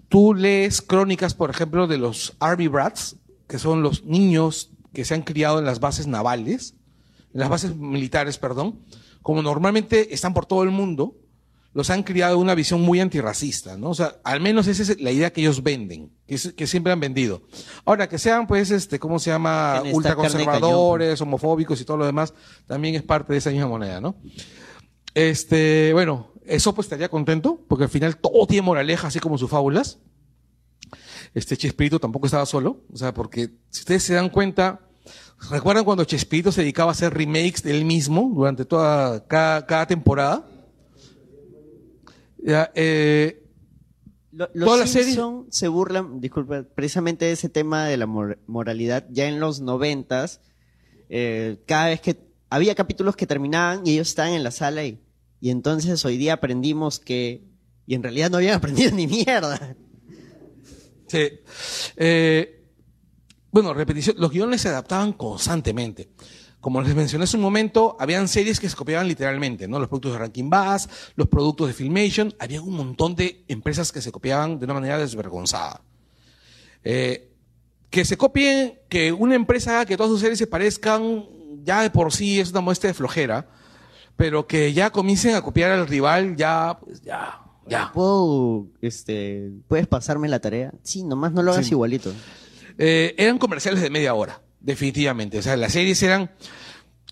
tú 0.10 0.34
lees 0.34 0.82
crónicas, 0.82 1.34
por 1.34 1.50
ejemplo, 1.50 1.88
de 1.88 1.98
los 1.98 2.36
Army 2.40 2.68
Brats, 2.68 3.18
que 3.48 3.60
son 3.60 3.82
los 3.84 4.04
niños 4.06 4.72
que 4.94 5.06
se 5.06 5.14
han 5.14 5.22
criado 5.22 5.60
en 5.60 5.66
las 5.66 5.80
bases 5.80 6.08
navales, 6.08 6.76
en 7.34 7.40
las 7.42 7.50
bases 7.50 7.76
militares, 7.76 8.38
perdón, 8.38 8.80
como 9.22 9.42
normalmente 9.42 10.14
están 10.14 10.34
por 10.34 10.46
todo 10.46 10.64
el 10.64 10.72
mundo, 10.72 11.16
los 11.74 11.90
han 11.92 12.02
criado 12.04 12.40
una 12.40 12.56
visión 12.56 12.82
muy 12.82 13.00
antirracista, 13.00 13.78
¿no? 13.78 13.90
O 13.92 13.94
sea, 13.94 14.16
al 14.24 14.42
menos 14.42 14.66
esa 14.68 14.82
es 14.82 15.00
la 15.00 15.12
idea 15.12 15.32
que 15.32 15.42
ellos 15.42 15.62
venden, 15.62 16.12
que, 16.26 16.36
es- 16.36 16.54
que 16.54 16.66
siempre 16.66 16.92
han 16.92 17.00
vendido. 17.00 17.44
Ahora, 17.86 18.10
que 18.10 18.18
sean, 18.18 18.48
pues, 18.48 18.72
este, 18.72 18.98
¿cómo 19.00 19.20
se 19.20 19.30
llama? 19.30 19.82
Ultraconservadores, 19.96 21.22
homofóbicos 21.22 21.80
y 21.82 21.86
todo 21.86 21.98
lo 21.98 22.06
demás, 22.06 22.34
también 22.66 22.96
es 22.96 23.04
parte 23.04 23.34
de 23.34 23.40
esa 23.40 23.52
misma 23.52 23.68
moneda, 23.68 24.02
¿no? 24.02 24.16
Este, 25.14 25.92
bueno, 25.94 26.32
eso 26.46 26.74
pues 26.74 26.86
estaría 26.86 27.10
contento, 27.10 27.64
porque 27.68 27.84
al 27.86 27.90
final 27.90 28.18
todo 28.18 28.46
tiene 28.48 28.62
moraleja, 28.64 29.08
así 29.08 29.20
como 29.20 29.38
sus 29.38 29.50
fábulas. 29.50 30.00
Este 31.34 31.58
Chespirito 31.58 32.00
tampoco 32.00 32.26
estaba 32.28 32.46
solo, 32.46 32.82
o 32.92 32.98
sea, 32.98 33.14
porque 33.14 33.50
si 33.70 33.82
ustedes 33.82 34.04
se 34.04 34.14
dan 34.14 34.30
cuenta, 34.30 34.80
¿recuerdan 35.52 35.84
cuando 35.84 36.04
Chespirito 36.06 36.52
se 36.52 36.62
dedicaba 36.62 36.92
a 36.92 36.94
hacer 36.94 37.14
remakes 37.14 37.62
de 37.64 37.72
él 37.78 37.86
mismo 37.86 38.32
durante 38.34 38.66
toda, 38.66 39.26
cada, 39.28 39.66
cada 39.66 39.86
temporada? 39.86 40.48
Ya, 42.44 42.72
eh, 42.76 43.44
Lo- 44.32 44.50
los 44.54 44.90
Simpson 44.90 45.48
se 45.50 45.68
burlan, 45.68 46.20
disculpa, 46.22 46.64
precisamente 46.76 47.26
de 47.26 47.32
ese 47.32 47.50
tema 47.50 47.86
de 47.86 47.98
la 47.98 48.06
mor- 48.06 48.38
moralidad. 48.48 49.06
Ya 49.10 49.28
en 49.28 49.40
los 49.40 49.62
noventas, 49.62 50.42
eh, 51.10 51.58
cada 51.66 51.88
vez 51.88 52.02
que 52.02 52.18
había 52.50 52.76
capítulos 52.76 53.16
que 53.16 53.26
terminaban 53.28 53.86
y 53.86 53.94
ellos 53.94 54.10
estaban 54.10 54.34
en 54.34 54.44
la 54.44 54.52
sala 54.52 54.86
y, 54.86 55.00
y 55.42 55.50
entonces 55.50 56.04
hoy 56.06 56.18
día 56.18 56.34
aprendimos 56.34 57.00
que, 57.00 57.44
y 57.88 57.96
en 57.96 58.04
realidad 58.04 58.30
no 58.30 58.38
habían 58.38 58.56
aprendido 58.58 58.92
ni 58.92 59.08
mierda. 59.08 59.76
Sí. 61.08 61.30
Eh, 61.96 62.64
bueno, 63.52 63.74
repetición, 63.74 64.18
los 64.20 64.32
guiones 64.32 64.62
se 64.62 64.70
adaptaban 64.70 65.14
constantemente. 65.14 66.10
Como 66.68 66.82
les 66.82 66.94
mencioné 66.96 67.24
hace 67.24 67.38
un 67.38 67.44
momento, 67.44 67.96
habían 67.98 68.28
series 68.28 68.60
que 68.60 68.68
se 68.68 68.76
copiaban 68.76 69.08
literalmente, 69.08 69.70
¿no? 69.70 69.80
Los 69.80 69.88
productos 69.88 70.12
de 70.12 70.20
Rankin 70.20 70.50
Bass, 70.50 70.90
los 71.16 71.30
productos 71.30 71.68
de 71.70 71.74
Filmation, 71.74 72.36
había 72.40 72.62
un 72.62 72.76
montón 72.76 73.16
de 73.16 73.46
empresas 73.48 73.94
que 73.94 74.02
se 74.02 74.12
copiaban 74.12 74.60
de 74.60 74.66
una 74.66 74.74
manera 74.74 74.98
desvergonzada. 74.98 75.80
Eh, 76.84 77.32
que 77.90 78.04
se 78.04 78.18
copien, 78.18 78.80
que 78.90 79.14
una 79.14 79.36
empresa 79.36 79.76
haga 79.78 79.86
que 79.86 79.96
todas 79.96 80.12
sus 80.12 80.20
series 80.20 80.38
se 80.40 80.46
parezcan, 80.46 81.26
ya 81.64 81.84
de 81.84 81.90
por 81.90 82.12
sí 82.12 82.42
es 82.42 82.52
una 82.52 82.60
muestra 82.60 82.90
de 82.90 82.94
flojera, 82.96 83.48
pero 84.18 84.46
que 84.46 84.74
ya 84.74 84.90
comiencen 84.90 85.36
a 85.36 85.42
copiar 85.42 85.72
al 85.72 85.88
rival, 85.88 86.36
ya, 86.36 86.78
pues 86.84 87.00
ya, 87.02 87.40
ya. 87.66 87.92
¿Puedo, 87.94 88.68
este, 88.82 89.52
¿Puedes 89.70 89.88
pasarme 89.88 90.28
la 90.28 90.42
tarea? 90.42 90.74
Sí, 90.84 91.04
nomás 91.06 91.32
no 91.32 91.44
lo 91.44 91.54
hagas 91.54 91.66
Sí. 91.68 91.72
igualito. 91.72 92.12
Eh, 92.78 93.16
eran 93.18 93.38
comerciales 93.38 93.82
de 93.82 93.90
media 93.90 94.14
hora, 94.14 94.42
definitivamente. 94.68 95.40
O 95.40 95.42
sea, 95.42 95.58
las 95.58 95.72
series 95.74 96.04
eran. 96.04 96.30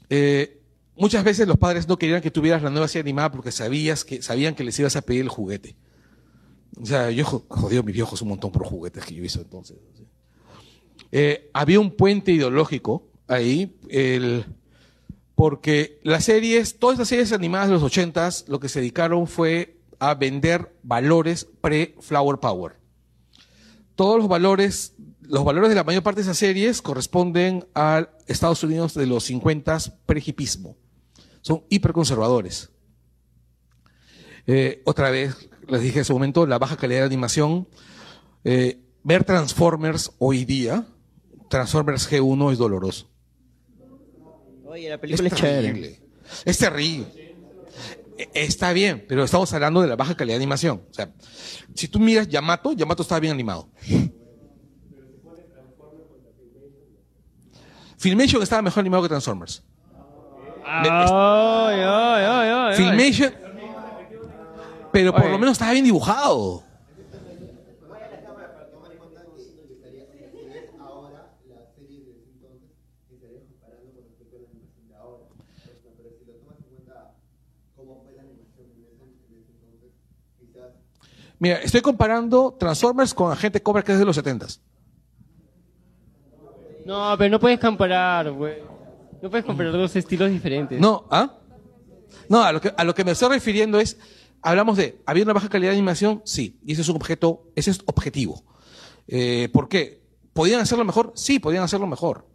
eh, 0.10 0.62
muchas 0.96 1.24
veces 1.24 1.48
los 1.48 1.58
padres 1.58 1.88
no 1.88 1.98
querían 1.98 2.22
que 2.22 2.30
tuvieras 2.30 2.62
la 2.62 2.70
nueva 2.70 2.88
serie 2.88 3.02
animada 3.02 3.32
porque 3.32 3.52
sabías 3.52 4.06
que, 4.06 4.22
sabían 4.22 4.54
que 4.56 4.64
les 4.64 4.78
ibas 4.80 4.96
a 4.96 5.02
pedir 5.02 5.22
el 5.22 5.30
juguete. 5.30 5.76
O 6.80 6.86
sea, 6.86 7.10
yo 7.10 7.26
jo- 7.26 7.46
jodido 7.50 7.82
mis 7.84 7.96
viejos 7.96 8.22
un 8.22 8.28
montón 8.30 8.52
por 8.52 8.66
juguetes 8.66 9.04
que 9.06 9.16
yo 9.16 9.24
hice 9.24 9.40
entonces. 9.40 9.78
Eh, 11.12 11.50
había 11.54 11.80
un 11.80 11.92
puente 11.92 12.32
ideológico 12.34 13.08
ahí, 13.28 13.76
el, 13.90 14.46
porque 15.36 16.00
las 16.04 16.26
series, 16.26 16.78
todas 16.78 17.00
las 17.00 17.08
series 17.08 17.32
animadas 17.32 17.68
de 17.70 17.74
los 17.76 17.84
ochentas, 17.84 18.46
lo 18.50 18.60
que 18.60 18.68
se 18.70 18.80
dedicaron 18.80 19.28
fue 19.28 19.78
a 20.00 20.14
vender 20.16 20.76
valores 20.84 21.48
pre-Flower 21.62 22.38
Power 22.40 22.74
todos 23.96 24.18
los 24.20 24.28
valores, 24.28 24.94
los 25.28 25.44
valores 25.46 25.70
de 25.70 25.76
la 25.76 25.84
mayor 25.84 26.04
parte 26.04 26.18
de 26.20 26.24
esas 26.24 26.38
series 26.38 26.82
corresponden 26.82 27.68
a 27.76 28.08
Estados 28.28 28.64
Unidos 28.64 28.94
de 28.94 29.06
los 29.06 29.24
50 29.26 29.78
pre-hipismo. 30.06 30.78
Son 31.42 31.64
hiperconservadores. 31.70 32.70
Eh, 34.48 34.82
otra 34.86 35.10
vez, 35.10 35.50
les 35.68 35.82
dije 35.82 36.00
en 36.00 36.06
su 36.06 36.14
momento, 36.14 36.46
la 36.46 36.60
baja 36.60 36.78
calidad 36.78 37.00
de 37.02 37.06
animación. 37.08 37.68
Eh, 38.44 38.80
ver 39.04 39.24
Transformers 39.24 40.12
hoy 40.20 40.46
día, 40.46 40.86
Transformers 41.50 42.10
G1 42.12 42.52
es 42.52 42.58
doloroso. 42.58 43.10
Oye, 44.66 44.90
la 44.90 45.00
película 45.00 45.28
es, 45.30 45.34
chévere. 45.36 45.62
terrible. 45.68 46.00
Es 46.46 46.58
terrible. 46.58 47.36
E- 48.18 48.30
Está 48.34 48.74
bien, 48.74 49.06
pero 49.08 49.24
estamos 49.24 49.52
hablando 49.54 49.82
de 49.82 49.88
la 49.88 49.96
baja 49.96 50.16
calidad 50.16 50.34
de 50.38 50.44
animación. 50.44 50.84
O 50.90 50.94
sea, 50.94 51.14
si 51.74 51.88
tú 51.88 52.00
miras 52.00 52.28
Yamato, 52.28 52.74
Yamato 52.74 53.04
está 53.04 53.20
bien 53.20 53.34
animado. 53.34 53.70
Filmation 58.06 58.44
estaba 58.44 58.62
mejor 58.62 58.82
animado 58.82 59.02
que 59.02 59.10
Transformers. 59.10 59.64
Ay, 60.64 61.80
ay, 61.82 62.50
ay. 62.54 62.76
Filmation, 62.76 63.34
pero 64.92 65.12
por 65.12 65.28
lo 65.28 65.40
menos 65.40 65.54
estaba 65.54 65.72
bien 65.72 65.86
dibujado. 65.86 66.64
Mira, 81.40 81.58
estoy 81.58 81.82
comparando 81.82 82.56
Transformers 82.60 83.16
con 83.16 83.32
Agente 83.32 83.64
Cobra 83.64 83.84
que 83.84 83.94
es 83.94 83.98
de 84.00 84.06
los 84.06 84.16
70s. 84.16 84.60
No, 86.86 87.16
pero 87.18 87.30
no 87.32 87.40
puedes 87.40 87.60
comparar, 87.60 88.32
güey. 88.32 88.58
No 89.22 89.30
puedes 89.30 89.46
comparar 89.46 89.74
dos 89.74 89.96
estilos 89.96 90.30
diferentes. 90.30 90.80
No, 90.80 91.06
¿ah? 91.10 91.38
No, 92.30 92.44
a 92.44 92.52
lo, 92.52 92.62
que, 92.62 92.72
a 92.76 92.84
lo 92.84 92.94
que 92.96 93.04
me 93.04 93.12
estoy 93.12 93.30
refiriendo 93.30 93.80
es, 93.80 93.98
hablamos 94.42 94.78
de, 94.78 95.02
¿había 95.06 95.24
una 95.24 95.34
baja 95.34 95.50
calidad 95.50 95.72
de 95.72 95.78
animación? 95.78 96.22
Sí, 96.26 96.60
y 96.66 96.74
ese 96.74 96.82
es 96.82 96.90
un 96.90 96.96
objeto, 96.96 97.44
ese 97.56 97.72
es 97.72 97.82
objetivo. 97.86 98.44
Eh, 99.08 99.50
¿Por 99.52 99.68
qué? 99.68 100.02
¿Podían 100.34 100.60
hacerlo 100.62 100.86
mejor? 100.86 101.12
Sí, 101.16 101.40
podían 101.40 101.64
hacerlo 101.64 101.88
mejor. 101.88 102.28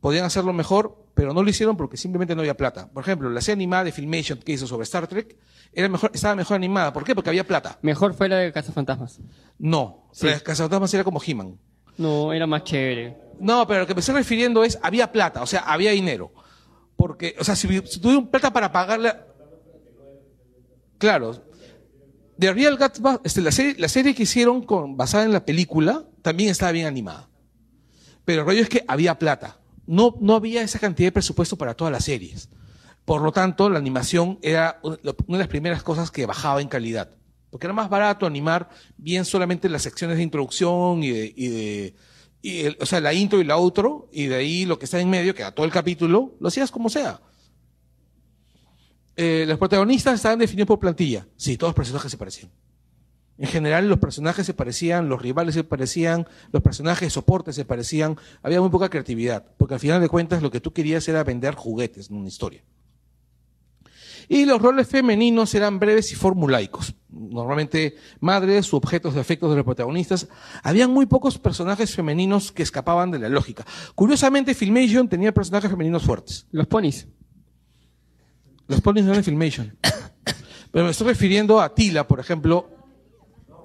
Podían 0.00 0.24
hacerlo 0.24 0.52
mejor, 0.52 1.04
pero 1.14 1.34
no 1.34 1.42
lo 1.42 1.50
hicieron 1.50 1.76
porque 1.76 1.96
simplemente 1.96 2.34
no 2.34 2.40
había 2.42 2.56
plata. 2.56 2.88
Por 2.90 3.02
ejemplo, 3.02 3.28
la 3.28 3.40
serie 3.40 3.54
animada 3.54 3.84
de 3.84 3.92
Filmation 3.92 4.38
que 4.38 4.52
hizo 4.52 4.66
sobre 4.66 4.84
Star 4.84 5.06
Trek 5.06 5.36
era 5.72 5.88
mejor, 5.88 6.10
estaba 6.14 6.34
mejor 6.34 6.56
animada. 6.56 6.92
¿Por 6.92 7.04
qué? 7.04 7.14
Porque 7.14 7.30
había 7.30 7.46
plata. 7.46 7.78
Mejor 7.82 8.14
fue 8.14 8.28
la 8.28 8.36
de 8.36 8.52
Cazafantasmas. 8.52 9.20
No, 9.58 10.06
Sí. 10.12 10.26
la 10.26 10.34
de 10.34 10.40
Cazafantasmas 10.42 10.94
era 10.94 11.04
como 11.04 11.20
He-Man. 11.24 11.58
No, 11.98 12.32
era 12.32 12.46
más 12.46 12.64
chévere. 12.64 13.16
No, 13.40 13.66
pero 13.66 13.80
lo 13.80 13.86
que 13.86 13.94
me 13.94 14.00
estoy 14.00 14.14
refiriendo 14.14 14.62
es, 14.62 14.78
había 14.82 15.10
plata, 15.10 15.42
o 15.42 15.46
sea, 15.46 15.60
había 15.60 15.92
dinero. 15.92 16.32
Porque, 16.94 17.34
o 17.38 17.44
sea, 17.44 17.56
si, 17.56 17.66
si 17.86 18.00
tuvieron 18.00 18.28
plata 18.28 18.52
para 18.52 18.70
pagarle... 18.70 19.14
Claro. 20.98 21.42
The 22.38 22.52
Real 22.52 22.76
Gatsby, 22.76 23.78
la, 23.78 23.88
serie, 23.88 24.14
que 24.14 24.22
hicieron 24.24 24.62
con, 24.62 24.96
basada 24.96 25.24
en 25.24 25.32
la 25.32 25.44
película, 25.44 26.04
también 26.20 26.50
estaba 26.50 26.72
bien 26.72 26.86
animada. 26.86 27.28
Pero 28.26 28.42
el 28.42 28.46
rollo 28.46 28.60
es 28.60 28.68
que 28.68 28.84
había 28.86 29.18
plata. 29.18 29.58
No, 29.86 30.16
no 30.20 30.34
había 30.34 30.62
esa 30.62 30.78
cantidad 30.78 31.08
de 31.08 31.12
presupuesto 31.12 31.56
para 31.56 31.74
todas 31.74 31.92
las 31.92 32.04
series. 32.04 32.50
Por 33.06 33.22
lo 33.22 33.32
tanto, 33.32 33.70
la 33.70 33.78
animación 33.78 34.38
era 34.42 34.78
una 34.82 34.98
de 34.98 35.38
las 35.38 35.48
primeras 35.48 35.82
cosas 35.82 36.10
que 36.10 36.26
bajaba 36.26 36.60
en 36.60 36.68
calidad. 36.68 37.10
Porque 37.50 37.66
era 37.66 37.74
más 37.74 37.88
barato 37.88 38.26
animar 38.26 38.68
bien 38.98 39.24
solamente 39.24 39.68
las 39.70 39.82
secciones 39.82 40.18
de 40.18 40.22
introducción 40.22 41.02
y 41.02 41.08
y 41.08 41.48
de 41.48 41.94
y 42.42 42.60
el- 42.60 42.76
o 42.80 42.86
sea, 42.86 43.00
la 43.00 43.12
intro 43.12 43.40
y 43.40 43.44
la 43.44 43.56
outro, 43.56 44.08
y 44.12 44.26
de 44.26 44.36
ahí 44.36 44.64
lo 44.64 44.78
que 44.78 44.84
está 44.86 45.00
en 45.00 45.10
medio, 45.10 45.34
que 45.34 45.42
era 45.42 45.52
todo 45.52 45.66
el 45.66 45.72
capítulo, 45.72 46.36
lo 46.40 46.48
hacías 46.48 46.70
como 46.70 46.88
sea. 46.88 47.20
Eh, 49.16 49.44
los 49.46 49.58
protagonistas 49.58 50.14
estaban 50.14 50.38
definidos 50.38 50.68
por 50.68 50.78
plantilla. 50.78 51.26
Sí, 51.36 51.56
todos 51.56 51.70
los 51.70 51.76
personajes 51.76 52.10
se 52.10 52.16
parecían. 52.16 52.50
En 53.36 53.48
general, 53.48 53.88
los 53.88 53.98
personajes 53.98 54.44
se 54.44 54.54
parecían, 54.54 55.08
los 55.08 55.20
rivales 55.20 55.54
se 55.54 55.64
parecían, 55.64 56.26
los 56.52 56.62
personajes 56.62 57.06
de 57.06 57.10
soporte 57.10 57.52
se 57.52 57.64
parecían. 57.64 58.18
Había 58.42 58.60
muy 58.60 58.70
poca 58.70 58.90
creatividad, 58.90 59.46
porque 59.56 59.74
al 59.74 59.80
final 59.80 60.00
de 60.00 60.08
cuentas 60.08 60.42
lo 60.42 60.50
que 60.50 60.60
tú 60.60 60.72
querías 60.72 61.08
era 61.08 61.24
vender 61.24 61.54
juguetes, 61.54 62.10
no 62.10 62.18
una 62.18 62.28
historia. 62.28 62.62
Y 64.28 64.44
los 64.44 64.60
roles 64.60 64.86
femeninos 64.86 65.54
eran 65.54 65.78
breves 65.78 66.12
y 66.12 66.16
formulaicos. 66.16 66.94
Normalmente 67.20 67.96
madres 68.20 68.72
u 68.72 68.76
objetos 68.76 69.14
de 69.14 69.20
afectos 69.20 69.50
de 69.50 69.56
los 69.56 69.64
protagonistas. 69.64 70.26
Habían 70.62 70.90
muy 70.90 71.04
pocos 71.06 71.38
personajes 71.38 71.94
femeninos 71.94 72.50
que 72.50 72.62
escapaban 72.62 73.10
de 73.10 73.18
la 73.18 73.28
lógica. 73.28 73.66
Curiosamente, 73.94 74.54
Filmation 74.54 75.08
tenía 75.08 75.32
personajes 75.34 75.70
femeninos 75.70 76.02
fuertes. 76.02 76.46
Los 76.50 76.66
ponis. 76.66 77.06
Los 78.68 78.80
ponis 78.80 79.04
no 79.04 79.10
eran 79.12 79.24
Filmation. 79.24 79.76
Pero 80.72 80.84
me 80.84 80.90
estoy 80.92 81.08
refiriendo 81.08 81.60
a 81.60 81.74
Tila, 81.74 82.06
por 82.08 82.20
ejemplo. 82.20 82.70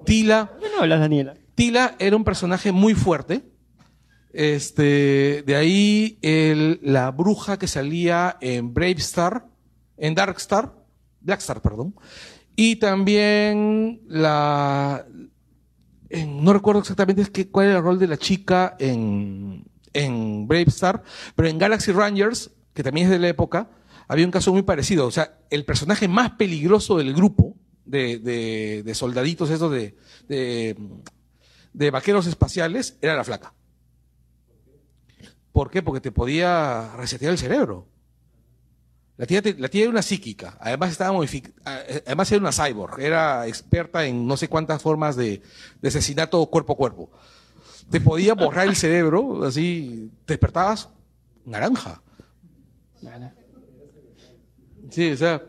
Tila. 0.06 0.48
¿Por 0.52 0.60
qué 0.60 0.68
no 0.76 0.82
hablas, 0.82 1.00
Daniela? 1.00 1.36
Tila 1.56 1.96
era 2.00 2.16
un 2.16 2.24
personaje 2.24 2.72
muy 2.72 2.94
fuerte. 2.96 3.44
Este, 4.34 5.44
de 5.46 5.56
ahí 5.56 6.20
el- 6.22 6.80
la 6.84 7.10
bruja 7.12 7.58
que 7.58 7.68
salía 7.68 8.38
en 8.42 8.74
Brave 8.74 8.96
Star, 8.98 9.46
en 9.98 10.14
Dark 10.14 10.36
Star, 10.38 10.76
Black 11.22 11.40
Star, 11.40 11.62
perdón. 11.62 11.96
Y 12.56 12.78
también 12.78 14.02
la, 14.08 15.06
en- 16.10 16.44
no 16.44 16.54
recuerdo 16.54 16.82
exactamente 16.82 17.22
es 17.22 17.48
cuál 17.52 17.68
era 17.68 17.78
el 17.78 17.84
rol 17.84 18.00
de 18.00 18.08
la 18.08 18.18
chica 18.18 18.76
en, 18.80 19.66
en 19.94 20.48
Brave 20.48 20.66
Star, 20.68 21.04
pero 21.36 21.50
en 21.50 21.58
Galaxy 21.58 21.92
Rangers, 21.92 22.52
que 22.74 22.84
también 22.84 23.08
es 23.08 23.12
de 23.12 23.20
la 23.20 23.28
época, 23.30 23.70
había 24.08 24.26
un 24.26 24.32
caso 24.32 24.54
muy 24.54 24.62
parecido. 24.64 25.06
O 25.08 25.12
sea, 25.12 25.40
el 25.50 25.66
personaje 25.66 26.08
más 26.08 26.32
peligroso 26.32 26.98
del 26.98 27.14
grupo 27.14 27.56
de, 27.86 28.20
de- 28.20 28.84
de 28.84 28.96
soldaditos, 28.96 29.50
esos 29.50 29.72
de, 29.72 29.98
de, 30.30 30.78
de 31.74 31.92
vaqueros 31.92 32.26
espaciales, 32.28 32.98
era 33.02 33.16
la 33.16 33.24
flaca. 33.24 33.54
¿Por 35.52 35.70
qué? 35.72 35.82
Porque 35.82 36.02
te 36.02 36.12
podía 36.12 36.94
resetear 36.98 37.32
el 37.32 37.38
cerebro. 37.38 37.88
La 39.18 39.26
tía, 39.26 39.42
te- 39.42 39.54
la 39.58 39.70
tía 39.70 39.84
era 39.84 39.92
una 39.92 40.02
psíquica, 40.02 40.58
además 40.60 40.92
estaba 40.92 41.18
además 42.06 42.32
era 42.32 42.42
una 42.42 42.52
cyborg, 42.52 43.00
era 43.00 43.48
experta 43.48 44.06
en 44.06 44.28
no 44.28 44.36
sé 44.36 44.50
cuántas 44.50 44.82
formas 44.82 45.16
de, 45.16 45.42
de 45.82 45.88
asesinato 45.88 46.46
cuerpo 46.48 46.74
a 46.74 46.76
cuerpo. 46.76 47.10
Te 47.90 48.02
podía 48.02 48.34
borrar 48.34 48.68
el 48.68 48.76
cerebro, 48.76 49.46
así, 49.46 50.12
te 50.26 50.34
despertabas 50.34 50.90
naranja. 51.46 52.02
Sí, 54.90 55.12
o 55.12 55.18
sea, 55.18 55.42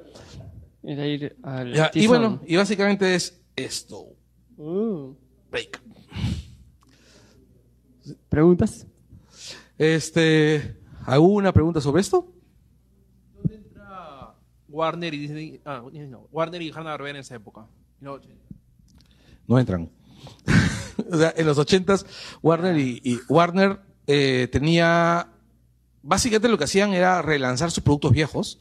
Era 0.85 1.07
ir 1.07 1.37
al 1.43 1.73
Ya, 1.75 1.91
y 1.93 2.07
bueno, 2.07 2.41
y 2.47 2.55
básicamente 2.57 3.15
es 3.17 3.41
esto. 3.57 4.07
Mm. 4.57 5.11
Break. 5.51 5.81
¿Preguntas? 8.29 8.87
Este, 9.79 10.77
¿alguna 11.05 11.53
pregunta 11.53 11.81
sobre 11.81 12.01
esto? 12.03 12.33
Warner 14.77 15.15
y 15.15 15.19
Disney, 15.19 15.61
ah, 15.65 15.83
no, 15.91 16.29
Warner 16.31 16.61
y 16.61 16.71
Hanna 16.71 16.91
Barbera 16.91 17.11
en 17.19 17.23
esa 17.23 17.35
época. 17.35 17.67
No, 18.01 18.21
No 19.47 19.59
entran. 19.59 19.91
o 21.11 21.17
sea, 21.17 21.33
en 21.35 21.47
los 21.47 21.57
ochentas, 21.57 22.05
Warner 22.43 22.77
y, 22.77 23.01
y 23.03 23.19
Warner 23.29 23.81
eh, 24.07 24.49
tenía, 24.53 25.29
básicamente 26.03 26.49
lo 26.49 26.59
que 26.59 26.65
hacían 26.65 26.93
era 26.93 27.23
relanzar 27.23 27.71
sus 27.71 27.83
productos 27.83 28.13
viejos. 28.13 28.61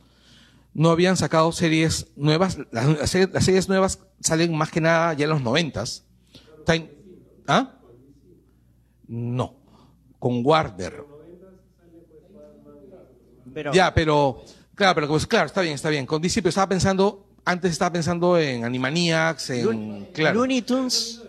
No 0.73 0.89
habían 0.89 1.17
sacado 1.17 1.51
series 1.51 2.07
nuevas. 2.15 2.57
Las, 2.71 2.87
las 2.87 3.09
series, 3.09 3.33
las 3.33 3.43
series 3.45 3.67
nuevas 3.67 3.99
salen 4.21 4.55
más 4.55 4.71
que 4.71 4.81
nada 4.81 5.13
ya 5.13 5.25
en 5.25 5.31
los 5.31 5.41
noventas. 5.41 6.05
¿Ah? 7.47 7.75
No. 9.07 9.55
Con 10.19 10.45
Warner. 10.45 11.03
Pero, 13.53 13.71
Ya, 13.71 13.93
pero, 13.93 14.43
claro, 14.75 14.95
pero 14.95 15.07
pues, 15.07 15.25
claro, 15.25 15.45
está 15.47 15.61
bien, 15.61 15.73
está 15.75 15.89
bien. 15.89 16.05
Con 16.05 16.21
DC, 16.21 16.41
pero 16.41 16.49
estaba 16.49 16.69
pensando, 16.69 17.25
antes 17.45 17.71
estaba 17.71 17.93
pensando 17.93 18.37
en 18.37 18.63
Animaniacs, 18.65 19.49
en, 19.51 20.05
claro. 20.13 20.39
Looney 20.39 20.61
Tunes. 20.61 21.21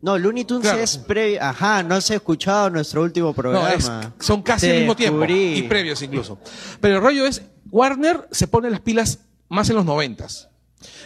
No, 0.00 0.18
Looney 0.18 0.44
Tunes 0.44 0.62
Claro. 0.62 0.80
es 0.82 0.98
previo. 0.98 1.40
Ajá, 1.42 1.82
no 1.84 2.00
se 2.00 2.14
ha 2.14 2.16
escuchado 2.16 2.70
nuestro 2.70 3.02
último 3.02 3.28
No, 3.28 3.34
programa. 3.34 3.70
es- 3.72 3.90
son 4.18 4.42
casi 4.42 4.68
al 4.68 4.78
mismo 4.78 4.96
tiempo. 4.96 5.20
descubrí. 5.20 5.58
Y 5.58 5.62
previos 5.62 6.02
incluso. 6.02 6.38
Pero 6.80 6.96
el 6.96 7.02
rollo 7.02 7.24
es, 7.26 7.42
Warner 7.70 8.26
se 8.32 8.48
pone 8.48 8.68
las 8.68 8.80
pilas 8.80 9.20
más 9.48 9.70
en 9.70 9.76
los 9.76 9.84
noventas. 9.84 10.48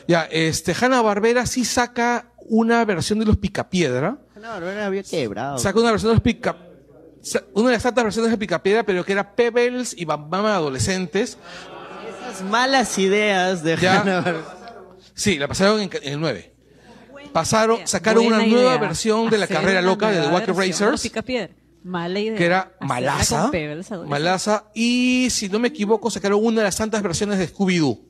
Ya, 0.09 0.23
este, 0.31 0.75
Hanna 0.81 1.03
Barbera 1.03 1.45
sí 1.45 1.65
saca 1.67 2.33
una 2.49 2.85
versión 2.87 3.19
de 3.19 3.27
los 3.27 3.37
Picapiedra. 3.37 4.17
Hanna 4.35 4.49
Barbera 4.51 4.87
había 4.87 5.03
quebrado. 5.03 5.59
Saca 5.59 5.79
una 5.79 5.91
versión 5.91 6.13
de 6.13 6.15
los 6.15 6.23
Pica, 6.23 6.57
sa- 7.21 7.43
una 7.53 7.69
de 7.69 7.75
las 7.75 7.83
tantas 7.83 8.03
versiones 8.05 8.31
de 8.31 8.39
Picapiedra, 8.39 8.83
pero 8.85 9.05
que 9.05 9.13
era 9.13 9.35
Pebbles 9.37 9.95
y 9.95 10.07
Bam 10.07 10.31
Bam 10.31 10.47
adolescentes. 10.47 11.37
Malas 12.43 12.99
ideas 12.99 13.63
de 13.63 13.77
Ya. 13.77 14.01
Hanna. 14.01 14.25
Sí, 15.15 15.39
la 15.39 15.49
pasaron 15.49 15.81
en, 15.81 15.91
en 16.03 16.13
el 16.15 16.21
9. 16.21 16.53
Pasaron, 17.33 17.79
sacaron 17.87 18.25
Buena 18.25 18.39
una 18.39 18.47
nueva 18.47 18.79
versión 18.79 19.29
de 19.31 19.39
la 19.39 19.45
Hacer 19.45 19.57
carrera 19.59 19.81
una 19.81 19.89
loca 19.91 20.11
de 20.11 20.21
The 20.23 20.29
Wacker 20.29 20.55
versión 20.55 20.91
Racers. 20.91 21.03
Picapiedra. 21.03 21.55
Mala 21.85 22.19
idea. 22.19 22.37
que 22.37 22.45
era 22.47 22.61
Hacerla 22.61 22.87
Malaza. 22.87 23.43
con 23.43 23.51
Pebbles 23.53 23.93
adolescentes. 23.93 24.11
Malaza. 24.11 24.65
Y 24.75 25.29
si 25.31 25.49
no 25.49 25.59
me 25.59 25.69
equivoco, 25.69 26.11
sacaron 26.11 26.41
una 26.45 26.59
de 26.59 26.65
las 26.65 26.77
tantas 26.77 27.03
versiones 27.03 27.39
de 27.39 27.49
Scooby-Doo. 27.53 28.01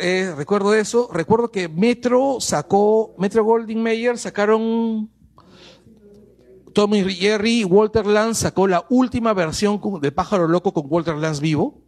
Eh, 0.00 0.32
recuerdo 0.36 0.74
eso. 0.74 1.08
Recuerdo 1.12 1.50
que 1.50 1.68
Metro 1.68 2.38
sacó, 2.40 3.14
Metro 3.18 3.44
Goldwyn 3.44 3.82
Mayer 3.82 4.18
sacaron 4.18 5.10
Tommy 6.74 7.02
Jerry, 7.14 7.64
Walter 7.64 8.06
Lance 8.06 8.42
sacó 8.42 8.66
la 8.68 8.84
última 8.90 9.32
versión 9.32 9.78
con- 9.78 10.00
de 10.00 10.12
Pájaro 10.12 10.46
Loco 10.48 10.72
con 10.72 10.84
Walter 10.88 11.16
Lance 11.16 11.40
vivo. 11.40 11.82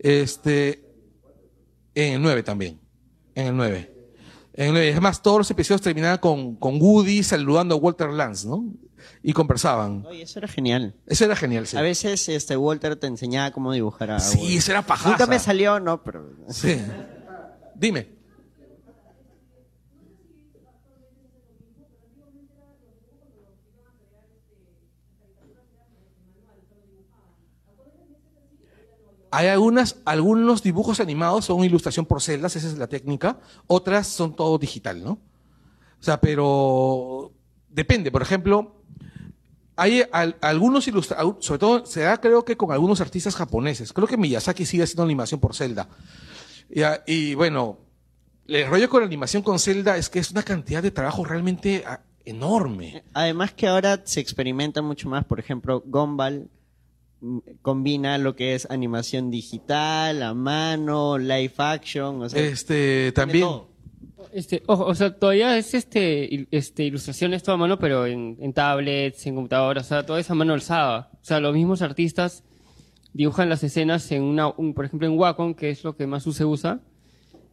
Este, 0.00 0.82
en 1.94 2.14
el 2.14 2.22
9 2.22 2.42
también. 2.42 2.80
En 3.34 3.48
el 3.48 3.56
9. 3.56 3.94
En 4.54 4.66
el 4.68 4.72
9. 4.72 4.88
Es 4.90 5.00
más, 5.00 5.22
todos 5.22 5.38
los 5.38 5.50
episodios 5.50 5.82
terminaban 5.82 6.18
con, 6.18 6.56
con 6.56 6.80
Woody 6.80 7.22
saludando 7.22 7.74
a 7.74 7.78
Walter 7.78 8.08
Lance, 8.08 8.48
¿no? 8.48 8.64
Y 9.22 9.34
conversaban. 9.34 10.04
Oye, 10.06 10.22
eso 10.22 10.38
era 10.38 10.48
genial. 10.48 10.94
Eso 11.06 11.26
era 11.26 11.36
genial, 11.36 11.66
sí. 11.66 11.76
A 11.76 11.82
veces 11.82 12.28
este 12.30 12.56
Walter 12.56 12.96
te 12.96 13.06
enseñaba 13.06 13.50
cómo 13.50 13.72
dibujar 13.72 14.10
a 14.12 14.20
Sí, 14.20 14.56
eso 14.56 14.72
era 14.72 14.82
pajaza. 14.82 15.10
Nunca 15.10 15.26
me 15.26 15.38
salió, 15.38 15.78
no, 15.80 16.02
pero. 16.02 16.30
Sí. 16.48 16.80
Dime. 17.74 18.19
Hay 29.32 29.46
algunas, 29.46 29.96
algunos 30.04 30.62
dibujos 30.62 30.98
animados 31.00 31.44
son 31.44 31.62
ilustración 31.64 32.04
por 32.06 32.20
celdas, 32.20 32.56
esa 32.56 32.66
es 32.66 32.78
la 32.78 32.88
técnica. 32.88 33.38
Otras 33.66 34.06
son 34.08 34.34
todo 34.34 34.58
digital, 34.58 35.02
¿no? 35.04 35.12
O 35.12 36.02
sea, 36.02 36.20
pero 36.20 37.30
depende. 37.68 38.10
Por 38.10 38.22
ejemplo, 38.22 38.76
hay 39.76 40.02
al- 40.12 40.36
algunos 40.40 40.88
ilustradores, 40.88 41.44
sobre 41.44 41.58
todo 41.58 41.86
se 41.86 42.00
da 42.00 42.20
creo 42.20 42.44
que 42.44 42.56
con 42.56 42.72
algunos 42.72 43.00
artistas 43.00 43.36
japoneses. 43.36 43.92
Creo 43.92 44.08
que 44.08 44.16
Miyazaki 44.16 44.66
sigue 44.66 44.82
haciendo 44.82 45.04
animación 45.04 45.38
por 45.40 45.54
celda. 45.54 45.88
Y 47.06 47.34
bueno, 47.34 47.78
el 48.46 48.66
rollo 48.68 48.88
con 48.88 49.00
la 49.00 49.06
animación 49.06 49.42
con 49.42 49.58
celda 49.58 49.96
es 49.96 50.08
que 50.08 50.18
es 50.18 50.30
una 50.32 50.42
cantidad 50.42 50.82
de 50.82 50.90
trabajo 50.90 51.24
realmente 51.24 51.84
ah, 51.86 52.00
enorme. 52.24 53.04
Además 53.12 53.52
que 53.52 53.68
ahora 53.68 54.00
se 54.04 54.20
experimenta 54.20 54.82
mucho 54.82 55.08
más. 55.08 55.24
Por 55.24 55.38
ejemplo, 55.40 55.82
Gumball 55.86 56.48
combina 57.62 58.18
lo 58.18 58.34
que 58.36 58.54
es 58.54 58.70
animación 58.70 59.30
digital, 59.30 60.22
a 60.22 60.34
mano, 60.34 61.18
live 61.18 61.52
action. 61.58 62.22
O 62.22 62.28
sea, 62.28 62.42
Este, 62.42 63.12
también. 63.12 63.44
todo. 63.44 63.70
Este, 64.32 64.62
ojo, 64.66 64.84
o 64.84 64.94
sea, 64.94 65.16
todavía 65.18 65.56
es 65.58 65.74
este, 65.74 66.28
il- 66.30 66.46
este 66.50 66.84
ilustraciones 66.84 67.42
todo 67.42 67.54
a 67.54 67.58
mano, 67.58 67.78
pero 67.78 68.06
en, 68.06 68.36
en 68.40 68.52
tablets, 68.52 69.26
en 69.26 69.34
computadoras, 69.34 69.86
o 69.86 69.88
sea, 69.88 70.06
todo 70.06 70.18
es 70.18 70.30
a 70.30 70.34
mano 70.34 70.52
alzada. 70.54 71.10
O 71.14 71.24
sea, 71.24 71.40
los 71.40 71.54
mismos 71.54 71.82
artistas 71.82 72.44
dibujan 73.12 73.48
las 73.48 73.64
escenas 73.64 74.10
en 74.12 74.22
una, 74.22 74.48
un- 74.48 74.72
por 74.74 74.84
ejemplo, 74.84 75.08
en 75.08 75.18
Wacom, 75.18 75.54
que 75.54 75.70
es 75.70 75.82
lo 75.82 75.96
que 75.96 76.06
más 76.06 76.22
se 76.22 76.44
usa, 76.44 76.80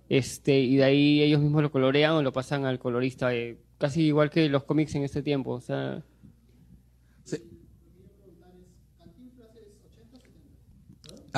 este, 0.10 0.60
y 0.60 0.76
de 0.78 0.84
ahí 0.84 1.22
ellos 1.24 1.42
mismos 1.42 1.64
lo 1.64 1.72
colorean 1.72 2.14
o 2.14 2.22
lo 2.22 2.32
pasan 2.32 2.66
al 2.66 2.80
colorista, 2.80 3.34
eh, 3.34 3.58
casi 3.80 4.04
igual 4.04 4.30
que 4.30 4.48
los 4.48 4.64
cómics 4.64 4.94
en 4.96 5.04
este 5.04 5.24
tiempo, 5.24 5.52
o 5.52 5.62
sea, 5.62 6.04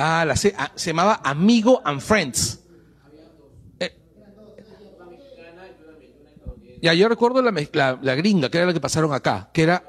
Ah, 0.02 0.24
la 0.24 0.34
se, 0.34 0.54
ah, 0.56 0.72
se 0.74 0.90
llamaba 0.90 1.20
Amigo 1.22 1.82
and 1.84 2.00
Friends. 2.00 2.64
Eh, 3.78 3.90
ya, 6.80 6.94
yo 6.94 7.06
recuerdo 7.08 7.42
la, 7.42 7.52
la, 7.72 7.98
la 8.00 8.14
gringa, 8.14 8.48
que 8.50 8.56
era 8.58 8.66
la 8.68 8.72
que 8.72 8.80
pasaron 8.80 9.12
acá, 9.12 9.50
que 9.52 9.62
era 9.62 9.84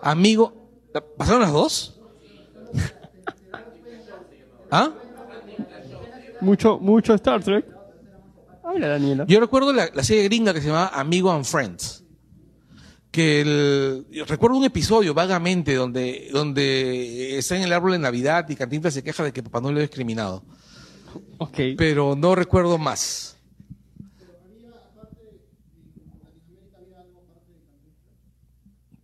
Amigo. 0.00 0.70
¿la- 0.94 1.02
¿Pasaron 1.02 1.42
las 1.42 1.52
dos? 1.52 2.00
¿Ah? 4.70 4.90
mucho, 6.40 6.78
mucho 6.78 7.12
Star 7.14 7.44
Trek. 7.44 7.66
Habla 8.64 8.88
Daniela. 8.88 9.26
Yo 9.28 9.38
recuerdo 9.38 9.72
la, 9.74 9.90
la 9.92 10.02
serie 10.02 10.24
gringa 10.24 10.54
que 10.54 10.62
se 10.62 10.68
llamaba 10.68 10.88
Amigo 10.94 11.30
and 11.30 11.44
Friends. 11.44 12.01
Que 13.12 13.42
el, 13.42 14.06
yo 14.10 14.24
recuerdo 14.24 14.56
un 14.56 14.64
episodio 14.64 15.12
vagamente 15.12 15.74
donde, 15.74 16.30
donde 16.32 17.38
está 17.38 17.56
en 17.56 17.62
el 17.62 17.72
árbol 17.72 17.92
de 17.92 17.98
Navidad 17.98 18.48
y 18.48 18.56
Cantinflas 18.56 18.94
se 18.94 19.04
queja 19.04 19.22
de 19.22 19.32
que 19.32 19.42
Papá 19.42 19.60
Noel 19.60 19.74
lo 19.74 19.80
ha 19.80 19.82
discriminado. 19.82 20.42
Ok. 21.38 21.58
Pero 21.76 22.16
no 22.16 22.34
recuerdo 22.34 22.78
más. 22.78 23.36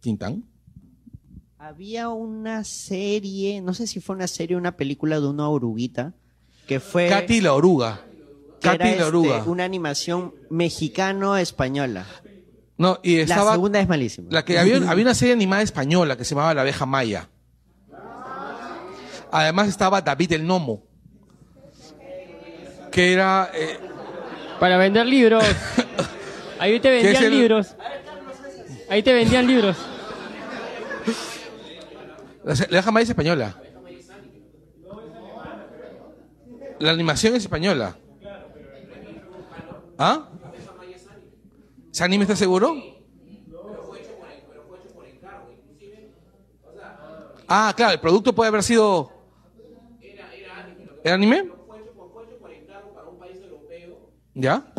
¿Tintán? 0.00 0.44
Había 1.58 2.08
una 2.08 2.64
serie, 2.64 3.60
no 3.60 3.74
sé 3.74 3.86
si 3.86 4.00
fue 4.00 4.16
una 4.16 4.26
serie 4.26 4.56
o 4.56 4.58
una 4.58 4.76
película 4.76 5.20
de 5.20 5.26
una 5.26 5.50
oruguita, 5.50 6.14
que 6.66 6.80
fue... 6.80 7.08
Katy 7.08 7.42
la 7.42 7.52
oruga. 7.52 8.06
Katy 8.62 8.78
la 8.78 8.90
este, 8.90 9.04
oruga. 9.04 9.42
una 9.44 9.64
animación 9.64 10.34
mexicano-española. 10.48 12.06
No, 12.78 12.98
y 13.02 13.16
La 13.16 13.22
estaba. 13.22 13.52
segunda 13.52 13.80
es 13.80 13.88
malísima. 13.88 14.28
La 14.30 14.44
que 14.44 14.58
había, 14.58 14.76
había 14.90 15.04
una 15.04 15.14
serie 15.14 15.34
animada 15.34 15.62
española 15.62 16.16
que 16.16 16.24
se 16.24 16.34
llamaba 16.34 16.54
La 16.54 16.62
abeja 16.62 16.86
maya. 16.86 17.28
Además 19.30 19.68
estaba 19.68 20.00
David 20.00 20.32
el 20.32 20.46
Nomo. 20.46 20.84
Que 22.90 23.12
era. 23.12 23.50
eh, 23.52 23.78
Para 24.60 24.76
vender 24.78 25.06
libros. 25.06 25.44
Ahí 26.60 26.80
te 26.80 26.88
¿Qué 26.88 26.98
es 26.98 27.04
vendían 27.04 27.24
el- 27.24 27.38
libros. 27.38 27.74
Ahí 28.88 29.02
te 29.02 29.12
vendían 29.12 29.46
libros. 29.46 29.76
la, 32.44 32.54
la 32.54 32.64
abeja 32.78 32.90
maya 32.90 33.02
es 33.04 33.10
española. 33.10 33.54
La 36.78 36.92
animación 36.92 37.34
es 37.34 37.42
española. 37.42 37.96
¿Ah? 39.98 40.28
¿Ese 41.92 42.04
anime 42.04 42.24
está 42.24 42.36
seguro? 42.36 42.76
Ah, 47.48 47.72
claro, 47.74 47.94
el 47.94 48.00
producto 48.00 48.34
puede 48.34 48.48
haber 48.48 48.62
sido. 48.62 49.10
¿Era 51.02 51.14
anime? 51.14 51.50
¿Ya? 54.34 54.72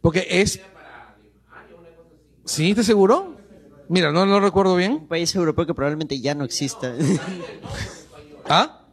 Porque 0.00 0.26
es. 0.30 0.60
¿Sí? 2.44 2.70
¿Estás 2.70 2.86
seguro? 2.86 3.36
Mira, 3.88 4.12
no 4.12 4.24
lo 4.24 4.38
recuerdo 4.40 4.76
bien. 4.76 4.92
Un 4.92 5.08
país 5.08 5.34
europeo 5.34 5.66
que 5.66 5.74
probablemente 5.74 6.20
ya 6.20 6.34
no 6.34 6.44
exista. 6.44 6.94
¿Ah? 8.48 8.86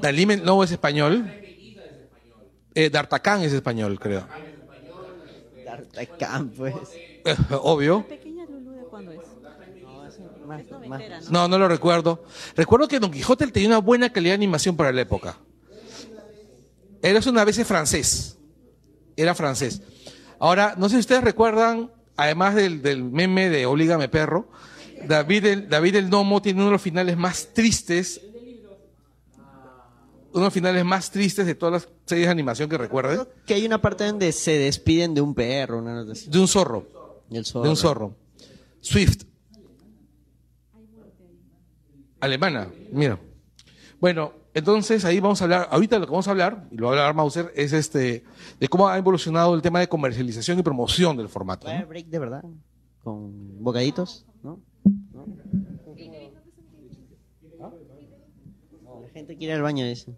Dalí 0.00 0.24
Lobo 0.36 0.64
es 0.64 0.72
español. 0.72 1.30
Eh, 2.78 2.90
D'Artagnan 2.90 3.42
es 3.42 3.52
español, 3.52 3.98
creo. 3.98 4.24
D'Artagnan, 5.64 6.50
pues. 6.50 6.74
Eh, 7.24 7.34
obvio. 7.62 8.06
¿Pequeña 8.06 8.44
Lulú 8.44 8.70
de 8.70 8.82
cuándo 8.84 9.10
es? 9.10 9.20
No, 11.28 11.48
no 11.48 11.58
lo 11.58 11.66
recuerdo. 11.66 12.22
Recuerdo 12.54 12.86
que 12.86 13.00
Don 13.00 13.10
Quijote 13.10 13.48
tenía 13.48 13.68
una 13.70 13.78
buena 13.78 14.12
calidad 14.12 14.30
de 14.30 14.36
animación 14.36 14.76
para 14.76 14.92
la 14.92 15.00
época. 15.00 15.36
Era 17.02 17.18
una 17.28 17.44
vez 17.44 17.66
francés. 17.66 18.38
Era 19.16 19.34
francés. 19.34 19.82
Ahora, 20.38 20.74
no 20.78 20.88
sé 20.88 20.94
si 20.94 21.00
ustedes 21.00 21.24
recuerdan, 21.24 21.90
además 22.16 22.54
del, 22.54 22.80
del 22.80 23.02
meme 23.02 23.50
de 23.50 23.66
Oblígame 23.66 24.08
Perro, 24.08 24.52
David 25.04 25.44
el, 25.46 25.68
David 25.68 25.96
el 25.96 26.10
Nomo 26.10 26.40
tiene 26.40 26.60
uno 26.60 26.66
de 26.66 26.72
los 26.72 26.82
finales 26.82 27.16
más 27.16 27.48
tristes. 27.52 28.20
Uno 30.38 30.44
de 30.44 30.46
los 30.46 30.54
finales 30.54 30.84
más 30.84 31.10
tristes 31.10 31.46
de 31.46 31.56
todas 31.56 31.72
las 31.72 31.88
series 32.06 32.28
de 32.28 32.30
animación 32.30 32.68
que 32.68 32.78
recuerden. 32.78 33.26
Que 33.44 33.54
hay 33.54 33.66
una 33.66 33.82
parte 33.82 34.04
donde 34.04 34.30
se 34.30 34.56
despiden 34.56 35.12
de 35.12 35.20
un 35.20 35.34
perro, 35.34 35.78
una 35.78 36.02
cosa 36.02 36.12
así. 36.12 36.30
De 36.30 36.38
un 36.38 36.46
zorro. 36.46 36.86
Y 37.28 37.38
el 37.38 37.44
zorro. 37.44 37.64
De 37.64 37.68
un 37.70 37.76
zorro. 37.76 38.14
Swift. 38.80 39.24
Alemana, 42.20 42.70
mira. 42.92 43.18
Bueno, 44.00 44.32
entonces 44.54 45.04
ahí 45.04 45.18
vamos 45.18 45.40
a 45.40 45.44
hablar, 45.44 45.68
ahorita 45.72 45.98
lo 45.98 46.06
que 46.06 46.12
vamos 46.12 46.28
a 46.28 46.30
hablar, 46.30 46.68
y 46.70 46.76
lo 46.76 46.86
va 46.86 46.92
a 46.92 46.98
hablar 47.00 47.14
Mauser, 47.16 47.52
es 47.56 47.72
este, 47.72 48.22
de 48.60 48.68
cómo 48.68 48.86
ha 48.86 48.96
evolucionado 48.96 49.56
el 49.56 49.62
tema 49.62 49.80
de 49.80 49.88
comercialización 49.88 50.60
y 50.60 50.62
promoción 50.62 51.16
del 51.16 51.28
formato. 51.28 51.66
¿Va 51.66 51.78
a 51.78 51.80
¿no? 51.80 51.86
break 51.88 52.06
de 52.06 52.18
verdad? 52.20 52.44
Con 53.02 53.62
bocaditos, 53.64 54.24
¿no? 54.44 54.60
¿No? 55.12 55.26
La 59.02 59.08
gente 59.10 59.36
quiere 59.36 59.54
ir 59.54 59.56
al 59.56 59.62
baño, 59.62 59.84
dice. 59.84 60.14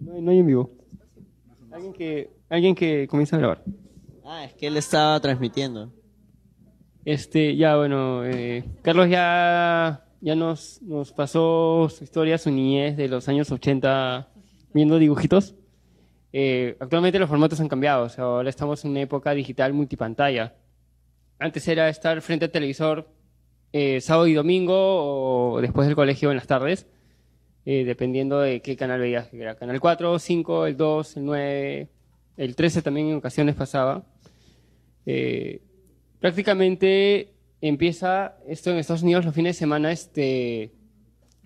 No 0.00 0.14
hay, 0.14 0.22
no 0.22 0.30
hay 0.30 0.38
en 0.38 0.46
vivo. 0.46 0.70
Alguien 1.70 1.92
que, 1.92 2.30
alguien 2.48 2.74
que 2.74 3.06
comienza 3.08 3.36
a 3.36 3.38
grabar. 3.38 3.64
Ah, 4.24 4.44
es 4.44 4.54
que 4.54 4.66
él 4.66 4.76
estaba 4.76 5.20
transmitiendo. 5.20 5.92
Este, 7.04 7.56
ya 7.56 7.76
bueno, 7.76 8.24
eh, 8.24 8.64
Carlos 8.82 9.08
ya, 9.08 10.04
ya 10.20 10.34
nos, 10.34 10.82
nos 10.82 11.12
pasó 11.12 11.88
su 11.88 12.04
historia, 12.04 12.38
su 12.38 12.50
niñez 12.50 12.96
de 12.96 13.08
los 13.08 13.28
años 13.28 13.50
80 13.50 14.28
viendo 14.74 14.98
dibujitos. 14.98 15.54
Eh, 16.32 16.76
actualmente 16.78 17.18
los 17.18 17.28
formatos 17.28 17.60
han 17.60 17.68
cambiado, 17.68 18.04
o 18.04 18.08
sea, 18.08 18.24
ahora 18.24 18.50
estamos 18.50 18.84
en 18.84 18.90
una 18.90 19.00
época 19.00 19.32
digital 19.32 19.72
multipantalla. 19.72 20.54
Antes 21.38 21.68
era 21.68 21.88
estar 21.88 22.20
frente 22.20 22.46
al 22.46 22.50
televisor 22.50 23.08
eh, 23.72 24.00
sábado 24.00 24.26
y 24.26 24.34
domingo 24.34 25.54
o 25.54 25.60
después 25.60 25.86
del 25.86 25.94
colegio 25.94 26.30
en 26.30 26.36
las 26.36 26.46
tardes, 26.46 26.86
eh, 27.66 27.84
dependiendo 27.84 28.40
de 28.40 28.60
qué 28.60 28.76
canal 28.76 29.00
veías, 29.00 29.28
que 29.28 29.40
era 29.40 29.56
Canal 29.56 29.78
4, 29.78 30.18
5, 30.18 30.66
el 30.66 30.76
2, 30.76 31.16
el 31.18 31.24
9, 31.24 31.88
el 32.38 32.56
13 32.56 32.82
también 32.82 33.08
en 33.08 33.16
ocasiones 33.16 33.54
pasaba. 33.54 34.04
Eh, 35.06 35.60
prácticamente 36.18 37.34
empieza 37.60 38.38
esto 38.48 38.70
en 38.70 38.78
Estados 38.78 39.02
Unidos 39.02 39.24
los 39.24 39.34
fines 39.34 39.56
de 39.56 39.58
semana 39.60 39.92
este, 39.92 40.72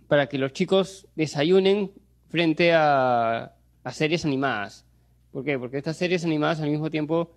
para 0.08 0.28
que 0.28 0.38
los 0.38 0.52
chicos 0.52 1.08
desayunen 1.16 1.90
frente 2.28 2.72
a, 2.72 3.56
a 3.84 3.92
series 3.92 4.24
animadas. 4.24 4.86
¿Por 5.32 5.44
qué? 5.44 5.58
Porque 5.58 5.78
estas 5.78 5.96
series 5.96 6.24
animadas 6.24 6.60
al 6.60 6.70
mismo 6.70 6.90
tiempo 6.90 7.32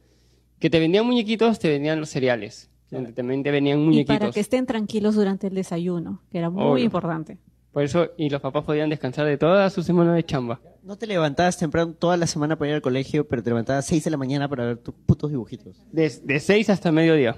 que 0.59 0.69
te 0.69 0.80
vendían 0.80 1.06
muñequitos, 1.06 1.59
te 1.59 1.69
vendían 1.69 2.00
los 2.00 2.09
cereales. 2.09 2.69
donde 2.92 3.11
También 3.14 3.43
te 3.43 3.51
venían 3.51 3.80
Y 3.80 3.84
muñequitos. 3.84 4.17
para 4.19 4.32
que 4.32 4.40
estén 4.40 4.66
tranquilos 4.66 5.16
durante 5.16 5.48
el 5.48 5.56
desayuno, 5.56 6.22
que 6.32 6.38
era 6.38 6.50
muy 6.50 6.64
Obvio. 6.64 6.84
importante. 6.85 7.38
Por 7.72 7.84
eso, 7.84 8.11
y 8.16 8.30
los 8.30 8.40
papás 8.40 8.64
podían 8.64 8.90
descansar 8.90 9.25
de 9.25 9.38
toda 9.38 9.69
su 9.69 9.84
semana 9.84 10.14
de 10.14 10.24
chamba. 10.24 10.61
No 10.82 10.95
te 10.98 11.08
levantabas 11.08 11.58
temprano 11.58 11.93
toda 11.93 12.16
la 12.16 12.25
semana 12.27 12.56
para 12.58 12.69
ir 12.69 12.75
al 12.75 12.82
colegio, 12.82 13.27
pero 13.27 13.43
te 13.43 13.50
levantabas 13.50 13.84
a 13.85 13.88
6 13.90 14.03
de 14.06 14.11
la 14.11 14.17
mañana 14.17 14.48
para 14.48 14.66
ver 14.66 14.77
tus 14.77 14.93
putos 15.06 15.30
dibujitos. 15.32 15.84
De, 15.92 16.09
de 16.24 16.40
6 16.40 16.69
hasta 16.69 16.92
mediodía. 16.92 17.35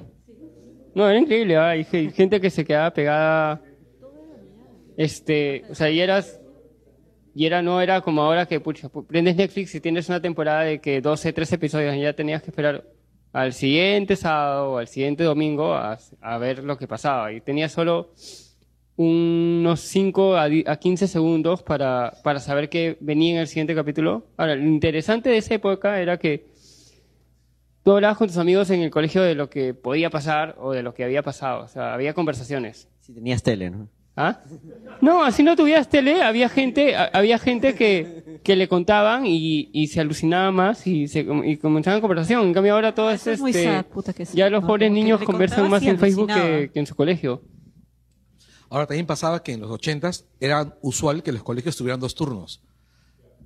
No, 0.94 1.10
era 1.10 1.18
increíble. 1.18 1.58
¿ah? 1.58 1.70
Hay 1.70 1.86
ge- 1.86 2.12
gente 2.12 2.40
que 2.40 2.50
se 2.52 2.64
quedaba 2.66 2.92
pegada. 2.94 3.62
Este, 4.96 5.64
o 5.70 5.76
sea, 5.76 5.90
y 5.90 6.00
eras. 6.00 6.40
Y 7.34 7.46
era, 7.46 7.62
no 7.62 7.82
era 7.82 8.02
como 8.02 8.22
ahora 8.24 8.48
que 8.48 8.60
pucha, 8.60 8.90
pu- 8.92 9.06
prendes 9.06 9.36
Netflix 9.36 9.74
y 9.76 9.80
tienes 9.82 10.10
una 10.10 10.20
temporada 10.22 10.62
de 10.64 10.80
que 10.82 11.02
12, 11.02 11.34
13 11.34 11.56
episodios 11.56 11.96
y 11.96 12.02
ya 12.02 12.14
tenías 12.14 12.42
que 12.42 12.50
esperar 12.50 12.84
al 13.34 13.54
siguiente 13.54 14.16
sábado 14.16 14.72
o 14.72 14.78
al 14.78 14.88
siguiente 14.88 15.24
domingo 15.24 15.74
a, 15.74 15.98
a 16.22 16.38
ver 16.38 16.64
lo 16.64 16.78
que 16.78 16.88
pasaba. 16.88 17.32
Y 17.34 17.42
tenías 17.42 17.72
solo 17.72 18.12
unos 18.98 19.80
5 19.82 20.36
a, 20.36 20.46
a 20.66 20.76
15 20.78 21.08
segundos 21.08 21.62
para, 21.62 22.14
para 22.24 22.40
saber 22.40 22.68
qué 22.68 22.98
venía 23.00 23.36
en 23.36 23.42
el 23.42 23.48
siguiente 23.48 23.76
capítulo. 23.76 24.26
Ahora, 24.38 24.56
lo 24.56 24.66
interesante 24.66 25.30
de 25.30 25.38
esa 25.38 25.54
época 25.54 26.02
era 26.02 26.18
que 26.18 26.48
tú 27.84 27.92
hablabas 27.92 28.18
con 28.18 28.28
tus 28.28 28.38
amigos 28.38 28.70
en 28.72 28.82
el 28.82 28.90
colegio 28.90 29.22
de 29.22 29.36
lo 29.36 29.50
que 29.50 29.74
podía 29.74 30.10
pasar 30.10 30.56
o 30.60 30.74
de 30.74 30.82
lo 30.82 30.94
que 30.94 31.04
había 31.04 31.22
pasado. 31.22 31.64
O 31.64 31.68
sea, 31.68 31.94
había 31.94 32.14
conversaciones. 32.14 32.90
Si 33.00 33.14
tenías 33.14 33.44
tele, 33.44 33.70
¿no? 33.70 33.88
¿Ah? 34.20 34.42
No, 35.00 35.24
así 35.24 35.44
no 35.44 35.56
tuvieras 35.56 35.88
tele, 35.90 36.24
había 36.24 36.50
gente, 36.50 36.96
había 36.96 37.38
gente 37.38 37.76
que, 37.76 38.17
que 38.44 38.56
le 38.56 38.68
contaban 38.68 39.26
y, 39.26 39.70
y 39.74 39.88
se 39.88 40.00
alucinaba 40.00 40.52
más 40.52 40.88
y, 40.88 41.08
se, 41.08 41.26
y 41.46 41.58
comenzaban 41.58 42.02
conversación. 42.02 42.48
En 42.48 42.54
cambio 42.54 42.74
ahora 42.74 42.94
todo 42.96 43.12
es, 43.12 43.22
Eso 43.22 43.32
es 43.32 43.40
muy 43.40 43.52
este, 43.52 43.66
sad, 43.66 43.86
puta 43.86 44.14
que 44.14 44.26
sí, 44.26 44.38
ya 44.38 44.50
los 44.50 44.62
¿no? 44.62 44.68
pobres 44.68 44.92
niños 44.92 45.22
conversan 45.24 45.70
más 45.70 45.84
en 45.84 46.00
Facebook 46.00 46.28
que, 46.28 46.72
en 46.74 46.86
su 46.86 46.96
colegio. 46.96 47.42
Ahora 48.70 48.86
también 48.86 49.06
pasaba 49.06 49.44
que 49.44 49.54
en 49.54 49.62
los 49.62 49.72
ochentas 49.72 50.26
era 50.40 50.78
usual 50.82 51.24
que 51.24 51.32
los 51.32 51.44
colegios 51.44 51.76
tuvieran 51.78 52.00
dos 52.00 52.16
turnos. 52.16 52.62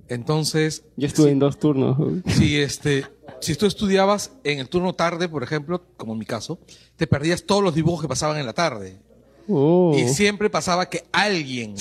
Entonces, 0.08 0.84
Yo 0.96 1.06
estuve 1.06 1.30
en 1.30 1.38
dos 1.38 1.58
turnos. 1.58 1.96
si 2.26 2.60
este, 2.60 3.06
si 3.40 3.54
tú 3.54 3.66
estudiabas 3.66 4.32
en 4.44 4.58
el 4.58 4.68
turno 4.68 4.94
tarde, 4.94 5.28
por 5.28 5.42
ejemplo, 5.42 5.84
como 5.96 6.12
en 6.12 6.18
mi 6.18 6.26
caso, 6.26 6.58
te 6.96 7.06
perdías 7.06 7.44
todos 7.44 7.62
los 7.62 7.74
dibujos 7.74 8.02
que 8.02 8.08
pasaban 8.08 8.38
en 8.38 8.46
la 8.46 8.52
tarde. 8.52 9.00
Oh. 9.48 9.94
Y 9.96 10.08
siempre 10.08 10.48
pasaba 10.50 10.88
que 10.88 11.04
alguien 11.12 11.74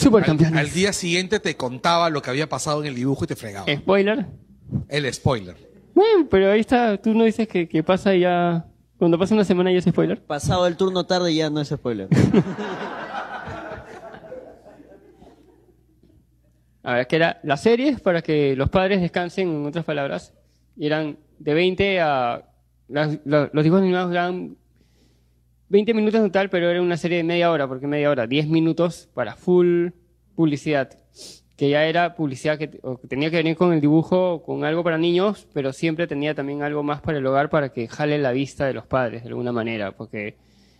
al, 0.55 0.71
día 0.71 0.93
siguiente 0.93 1.39
te 1.39 1.55
contaba 1.55 2.09
lo 2.09 2.21
que 2.21 2.29
había 2.29 2.47
pasado 2.49 2.81
en 2.81 2.87
el 2.87 2.95
dibujo 2.95 3.23
y 3.23 3.27
te 3.27 3.35
fregaba. 3.35 3.65
Spoiler. 3.73 4.25
El 4.89 5.13
spoiler. 5.13 5.55
Bueno, 5.93 6.27
pero 6.29 6.51
ahí 6.51 6.59
está, 6.61 6.97
tú 6.97 7.13
no 7.13 7.23
dices 7.25 7.47
que, 7.47 7.67
que 7.67 7.83
pasa 7.83 8.15
ya, 8.15 8.65
cuando 8.97 9.19
pasa 9.19 9.33
una 9.35 9.43
semana 9.43 9.71
ya 9.71 9.79
es 9.79 9.85
spoiler. 9.85 10.21
Pasado 10.21 10.65
el 10.67 10.77
turno 10.77 11.05
tarde 11.05 11.33
ya 11.35 11.49
no 11.49 11.59
es 11.61 11.67
spoiler. 11.69 12.07
A 16.83 16.95
ver, 16.95 17.07
que 17.07 17.15
era 17.15 17.39
las 17.43 17.61
series 17.61 18.01
para 18.01 18.21
que 18.23 18.55
los 18.55 18.69
padres 18.69 19.01
descansen, 19.01 19.49
en 19.49 19.65
otras 19.67 19.85
palabras, 19.85 20.33
y 20.75 20.87
eran 20.87 21.17
de 21.37 21.53
20 21.53 21.99
a... 22.01 22.43
las- 22.87 23.19
la- 23.23 23.49
los 23.53 23.63
dibujos 23.63 23.83
animados 23.83 24.11
eran 24.11 24.57
20 25.71 25.93
minutos 25.93 26.21
total, 26.21 26.49
pero 26.49 26.69
era 26.69 26.81
una 26.81 26.97
serie 26.97 27.17
de 27.17 27.23
media 27.23 27.49
hora, 27.49 27.65
porque 27.65 27.87
media 27.87 28.09
hora, 28.09 28.27
10 28.27 28.47
minutos 28.49 29.09
para 29.13 29.37
full 29.37 29.91
publicidad, 30.35 30.99
que 31.55 31.69
ya 31.69 31.85
era 31.85 32.13
publicidad 32.13 32.57
que, 32.57 32.67
tenía 33.07 33.31
que 33.31 33.37
venir 33.37 33.55
con 33.55 33.71
el 33.71 33.79
dibujo, 33.79 34.43
con 34.43 34.65
algo 34.65 34.83
para 34.83 34.97
niños, 34.97 35.47
pero 35.53 35.71
siempre 35.71 36.07
tenía 36.07 36.35
también 36.35 36.61
algo 36.61 36.83
más 36.83 36.99
para 36.99 37.19
el 37.19 37.25
hogar 37.25 37.49
para 37.49 37.69
que 37.69 37.87
jale 37.87 38.17
la 38.17 38.33
vista 38.33 38.65
de 38.65 38.73
los 38.73 38.85
padres, 38.85 39.23
de 39.23 39.29
alguna 39.29 39.53
manera, 39.53 39.93
porque 39.93 40.35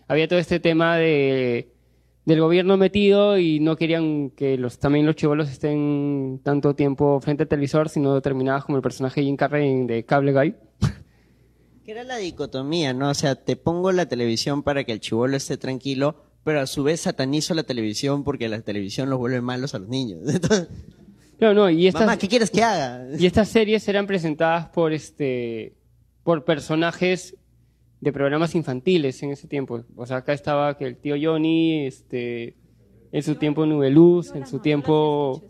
había 0.10 0.28
todo 0.28 0.40
este 0.40 0.60
tema 0.60 0.98
de 0.98 1.70
del 2.26 2.40
gobierno 2.40 2.78
metido 2.78 3.40
y 3.40 3.60
no 3.60 3.76
querían 3.78 4.30
que 4.32 4.58
los 4.58 4.78
también 4.78 5.06
los 5.06 5.16
chivolos 5.16 5.50
estén 5.50 6.40
tanto 6.44 6.76
tiempo 6.76 7.20
frente 7.22 7.44
al 7.44 7.50
televisor, 7.50 7.90
sino 7.90 8.14
determinadas 8.14 8.66
como 8.66 8.78
el 8.78 8.84
personaje 8.84 9.24
Jim 9.24 9.38
Carrey 9.38 9.86
de 9.88 10.04
Cable 10.06 10.34
Guy. 10.34 10.56
Que 11.92 11.96
era 12.00 12.06
la 12.06 12.16
dicotomía, 12.16 12.94
¿no? 12.94 13.10
O 13.10 13.14
sea, 13.14 13.36
te 13.36 13.58
pongo 13.58 13.92
la 13.92 14.06
televisión 14.06 14.64
para 14.64 14.86
que 14.86 14.94
el 14.94 15.02
chivolo 15.02 15.36
esté 15.36 15.58
tranquilo, 15.58 16.16
pero 16.46 16.62
a 16.62 16.66
su 16.66 16.84
vez 16.84 17.02
satanizo 17.02 17.54
la 17.54 17.64
televisión 17.64 18.24
porque 18.24 18.48
la 18.48 18.62
televisión 18.62 19.10
los 19.10 19.20
vuelve 19.20 19.42
malos 19.42 19.76
a 19.76 19.80
los 19.80 19.90
niños. 19.90 20.22
Entonces, 20.34 20.70
No, 21.42 21.54
no, 21.54 21.70
y 21.70 21.88
estas, 21.88 22.04
Mamá, 22.04 22.18
¿qué 22.18 22.30
quieres 22.30 22.50
que 22.50 22.64
haga? 22.64 23.08
y 23.20 23.26
estas 23.26 23.50
series 23.50 23.86
eran 23.90 24.08
presentadas 24.08 24.70
por 24.70 24.94
este 24.94 25.76
por 26.24 26.46
personajes 26.46 27.36
de 28.00 28.14
programas 28.14 28.56
infantiles 28.56 29.22
en 29.24 29.32
ese 29.32 29.50
tiempo. 29.50 29.84
O 29.98 30.06
sea, 30.06 30.16
acá 30.16 30.32
estaba 30.32 30.78
que 30.78 30.86
el 30.86 30.96
tío 30.96 31.16
Johnny, 31.22 31.88
este, 31.88 32.56
en 33.12 33.22
su 33.22 33.36
tiempo 33.36 33.66
Nubeluz, 33.66 34.34
en 34.34 34.48
su 34.48 34.60
tiempo... 34.60 35.44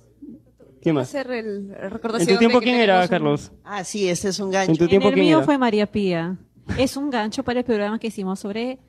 ¿Qué 0.81 0.93
más? 0.93 1.07
hacer 1.09 1.29
el, 1.31 1.75
¿En 2.19 2.27
tu 2.27 2.37
tiempo 2.37 2.59
quién 2.59 2.75
era, 2.75 3.07
Carlos? 3.07 3.51
Ah, 3.63 3.83
sí, 3.83 4.09
ese 4.09 4.29
es 4.29 4.39
un 4.39 4.47
En 4.47 4.51
gancho. 4.53 4.73
tu 4.77 4.87
tiempo 4.87 5.07
en 5.07 5.13
el 5.13 5.15
quién 5.15 5.25
mío 5.27 5.37
era? 5.37 5.45
fue 5.45 5.57
María 5.57 5.85
Pía. 5.85 6.37
Es 6.77 6.97
un 6.97 7.09
gancho 7.09 7.43
para 7.43 7.59
el 7.59 7.65
programa 7.65 7.99
que 7.99 8.07
hicimos 8.07 8.39
sobre 8.39 8.79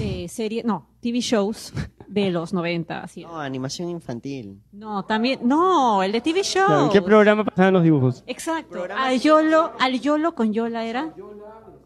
eh, 0.00 0.26
serie, 0.28 0.62
no, 0.64 0.86
TV 1.00 1.20
shows 1.20 1.72
de 2.06 2.30
los 2.30 2.52
90. 2.52 3.02
Así. 3.02 3.22
No, 3.22 3.40
animación 3.40 3.88
infantil. 3.88 4.60
No, 4.72 5.04
también, 5.04 5.40
no, 5.42 6.02
el 6.02 6.12
de 6.12 6.20
TV 6.20 6.42
Show. 6.42 6.66
Claro, 6.66 6.84
¿En 6.86 6.90
qué 6.90 7.02
programa 7.02 7.44
pasaban 7.44 7.72
los 7.72 7.82
dibujos? 7.82 8.22
Exacto. 8.26 8.84
Al 8.96 9.20
Yolo, 9.20 9.72
al 9.78 10.00
Yolo 10.00 10.34
con 10.34 10.52
Yola 10.52 10.84
era. 10.84 11.14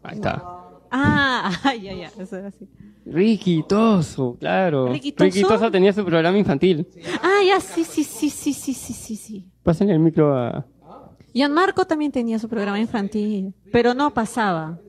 Ahí 0.03 0.15
está. 0.15 0.43
Ah, 0.91 1.51
ya, 1.81 1.93
ya, 1.93 2.11
eso 2.19 2.37
era 2.37 2.49
así. 2.49 2.67
Ricky 3.05 3.63
Toso, 3.67 4.35
claro. 4.39 4.87
¿Ricky 4.87 5.11
Toso? 5.11 5.47
Toso 5.47 5.71
tenía 5.71 5.93
su 5.93 6.03
programa 6.03 6.37
infantil. 6.37 6.87
Ah, 7.21 7.41
ya, 7.45 7.59
sí, 7.59 7.83
sí, 7.83 8.03
sí, 8.03 8.29
sí, 8.29 8.51
sí, 8.51 8.73
sí, 8.73 8.93
sí, 8.93 9.15
sí. 9.15 9.51
Pasen 9.63 9.89
el 9.89 9.99
micro 9.99 10.35
a... 10.35 10.65
Gianmarco 11.33 11.85
también 11.85 12.11
tenía 12.11 12.39
su 12.39 12.47
programa 12.47 12.79
infantil, 12.79 13.53
pero 13.71 13.93
no 13.93 14.13
pasaba. 14.13 14.79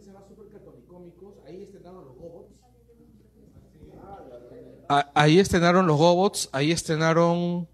Ah, 4.89 5.11
ahí 5.15 5.39
estrenaron 5.39 5.87
los 5.87 5.97
Gobots, 5.97 6.49
ahí 6.53 6.71
estrenaron 6.71 7.69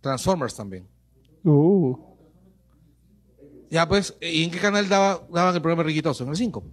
Transformers 0.00 0.56
también. 0.56 0.88
Uh. 1.44 1.96
Ya 3.70 3.86
pues, 3.86 4.16
¿y 4.20 4.44
en 4.44 4.50
qué 4.50 4.58
canal 4.58 4.88
daba, 4.88 5.22
daban 5.32 5.54
el 5.54 5.62
programa 5.62 5.84
Riquitoso? 5.84 6.24
En 6.24 6.30
el 6.30 6.36
5. 6.36 6.64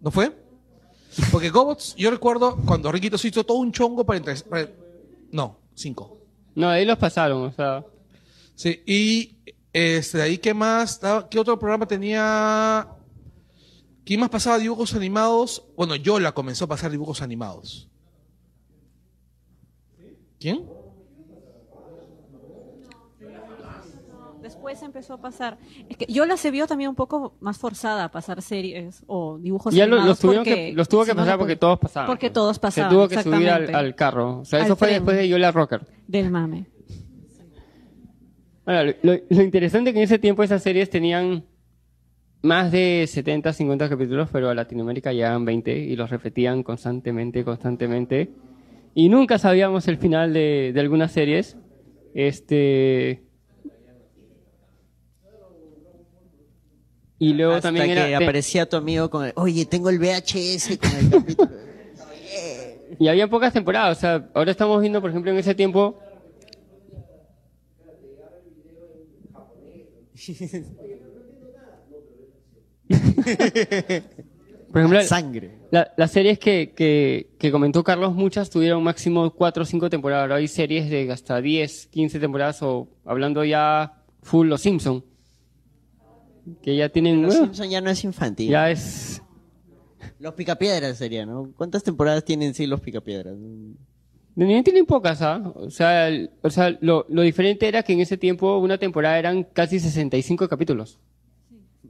¿No 0.00 0.10
fue? 0.10 0.47
Porque 1.32 1.50
Gobots, 1.50 1.94
yo 1.96 2.10
recuerdo 2.10 2.56
cuando 2.64 2.90
Riquitoso 2.92 3.26
hizo 3.26 3.44
todo 3.44 3.58
un 3.58 3.72
chongo 3.72 4.04
para 4.04 4.18
entrar. 4.18 4.42
para- 4.44 4.68
No, 5.32 5.58
5. 5.74 6.18
No, 6.54 6.68
ahí 6.68 6.84
los 6.84 6.98
pasaron, 6.98 7.42
o 7.44 7.52
sea... 7.52 7.84
Sí, 8.54 8.82
y 8.86 9.36
este, 9.72 10.18
de 10.18 10.24
ahí, 10.24 10.38
¿qué 10.38 10.52
más? 10.54 11.00
daba- 11.00 11.28
¿Qué 11.28 11.38
otro 11.38 11.58
programa 11.58 11.86
tenía? 11.86 12.88
¿Quién 14.04 14.20
más 14.20 14.30
pasaba 14.30 14.58
dibujos 14.58 14.94
animados? 14.94 15.62
Bueno, 15.76 15.94
Yola 15.94 16.32
comenzó 16.32 16.64
a 16.64 16.68
pasar 16.68 16.90
dibujos 16.90 17.22
animados. 17.22 17.88
¿Quién? 20.40 20.64
Después 24.68 24.82
empezó 24.82 25.14
a 25.14 25.20
pasar. 25.20 25.56
Es 25.88 25.96
que 25.96 26.04
Yola 26.12 26.36
se 26.36 26.50
vio 26.50 26.66
también 26.66 26.90
un 26.90 26.94
poco 26.94 27.34
más 27.40 27.56
forzada 27.56 28.04
a 28.04 28.10
pasar 28.10 28.42
series 28.42 29.02
o 29.06 29.38
dibujos 29.38 29.72
Ya 29.72 29.84
animados. 29.84 30.06
los, 30.08 30.18
tuvieron 30.18 30.44
porque 30.44 30.66
que, 30.66 30.72
los 30.74 30.88
tuvo 30.90 31.04
que 31.04 31.12
si 31.12 31.16
pasar 31.16 31.34
no 31.34 31.38
porque 31.38 31.56
todos 31.56 31.78
pasaban. 31.78 32.06
Porque 32.06 32.28
todos 32.28 32.58
pasaban. 32.58 32.90
Se 32.90 32.94
tuvo 32.94 33.08
que 33.08 33.22
subir 33.22 33.48
al, 33.48 33.74
al 33.74 33.94
carro. 33.94 34.40
O 34.40 34.44
sea, 34.44 34.58
Al 34.58 34.66
eso 34.66 34.76
fue 34.76 34.90
después 34.90 35.16
de 35.16 35.26
Yola 35.26 35.52
Rocker. 35.52 35.86
Del 36.06 36.30
mame. 36.30 36.66
Ahora, 38.66 38.94
lo, 39.02 39.14
lo 39.26 39.42
interesante 39.42 39.88
es 39.88 39.94
que 39.94 40.00
en 40.00 40.04
ese 40.04 40.18
tiempo 40.18 40.42
esas 40.42 40.62
series 40.62 40.90
tenían 40.90 41.46
más 42.42 42.70
de 42.70 43.06
70, 43.08 43.54
50 43.54 43.88
capítulos, 43.88 44.28
pero 44.30 44.50
a 44.50 44.54
Latinoamérica 44.54 45.14
llegaban 45.14 45.46
20 45.46 45.78
y 45.78 45.96
los 45.96 46.10
repetían 46.10 46.62
constantemente, 46.62 47.42
constantemente. 47.42 48.34
Y 48.94 49.08
nunca 49.08 49.38
sabíamos 49.38 49.88
el 49.88 49.96
final 49.96 50.34
de, 50.34 50.72
de 50.74 50.80
algunas 50.80 51.10
series. 51.10 51.56
Este. 52.12 53.27
Y 57.18 57.34
luego 57.34 57.52
Hasta 57.54 57.68
también 57.68 57.86
que 57.86 57.92
era. 57.92 58.16
aparecía 58.18 58.68
tu 58.68 58.76
amigo 58.76 59.10
con 59.10 59.26
el, 59.26 59.32
oye, 59.36 59.66
tengo 59.66 59.90
el 59.90 59.98
VHS 59.98 60.78
con 60.78 60.90
el 60.98 61.10
capítulo. 61.10 61.50
Y 63.00 63.08
había 63.08 63.28
pocas 63.28 63.52
temporadas. 63.52 63.98
O 63.98 64.00
sea, 64.00 64.28
ahora 64.34 64.50
estamos 64.50 64.80
viendo, 64.80 65.00
por 65.00 65.10
ejemplo, 65.10 65.30
en 65.32 65.38
ese 65.38 65.54
tiempo. 65.54 65.98
Por 74.72 74.82
ejemplo, 74.82 75.02
Sangre. 75.02 75.50
la- 75.70 75.90
las 75.96 76.10
series 76.10 76.38
que, 76.38 76.72
que, 76.76 77.30
que 77.38 77.50
comentó 77.50 77.82
Carlos, 77.82 78.14
muchas 78.14 78.50
tuvieron 78.50 78.82
máximo 78.82 79.30
4 79.30 79.62
o 79.62 79.66
5 79.66 79.88
temporadas. 79.88 80.22
Ahora 80.24 80.36
hay 80.36 80.48
series 80.48 80.90
de 80.90 81.10
hasta 81.10 81.40
10, 81.40 81.86
15 81.86 82.20
temporadas 82.20 82.62
o 82.62 82.88
hablando 83.06 83.44
ya 83.44 84.02
full 84.22 84.48
Los 84.48 84.60
Simpson 84.62 85.02
Que 86.62 86.76
ya 86.76 86.88
tienen... 86.88 87.22
Los 87.22 87.32
bueno, 87.34 87.46
Simpson 87.46 87.70
ya 87.70 87.80
no 87.80 87.90
es 87.90 88.04
infantil. 88.04 88.50
ya 88.50 88.70
es... 88.70 89.22
Los 90.20 90.34
Picapiedras 90.34 90.96
sería, 90.98 91.26
¿no? 91.26 91.52
¿Cuántas 91.56 91.82
temporadas 91.84 92.24
tienen 92.24 92.54
sí 92.54 92.66
los 92.66 92.80
Picapiedras? 92.80 93.36
Tienen 94.34 94.86
pocas, 94.86 95.20
¿ah? 95.22 95.52
O 95.56 95.70
sea, 95.70 96.08
el- 96.08 96.30
o 96.42 96.50
sea 96.50 96.76
lo, 96.80 97.04
lo 97.08 97.22
diferente 97.22 97.66
era 97.66 97.82
que 97.82 97.92
en 97.92 98.00
ese 98.00 98.16
tiempo 98.16 98.58
una 98.58 98.78
temporada 98.78 99.18
eran 99.18 99.42
casi 99.42 99.80
65 99.80 100.48
capítulos. 100.48 100.98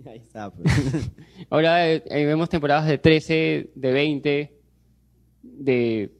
Ahí 0.07 0.19
está. 0.19 0.51
pues. 0.51 0.67
Ahora 1.51 1.91
eh, 1.91 2.03
eh, 2.07 2.25
vemos 2.25 2.49
temporadas 2.49 2.87
de 2.87 2.97
13, 2.97 3.71
de 3.75 3.93
20, 3.93 4.53
de 5.43 6.11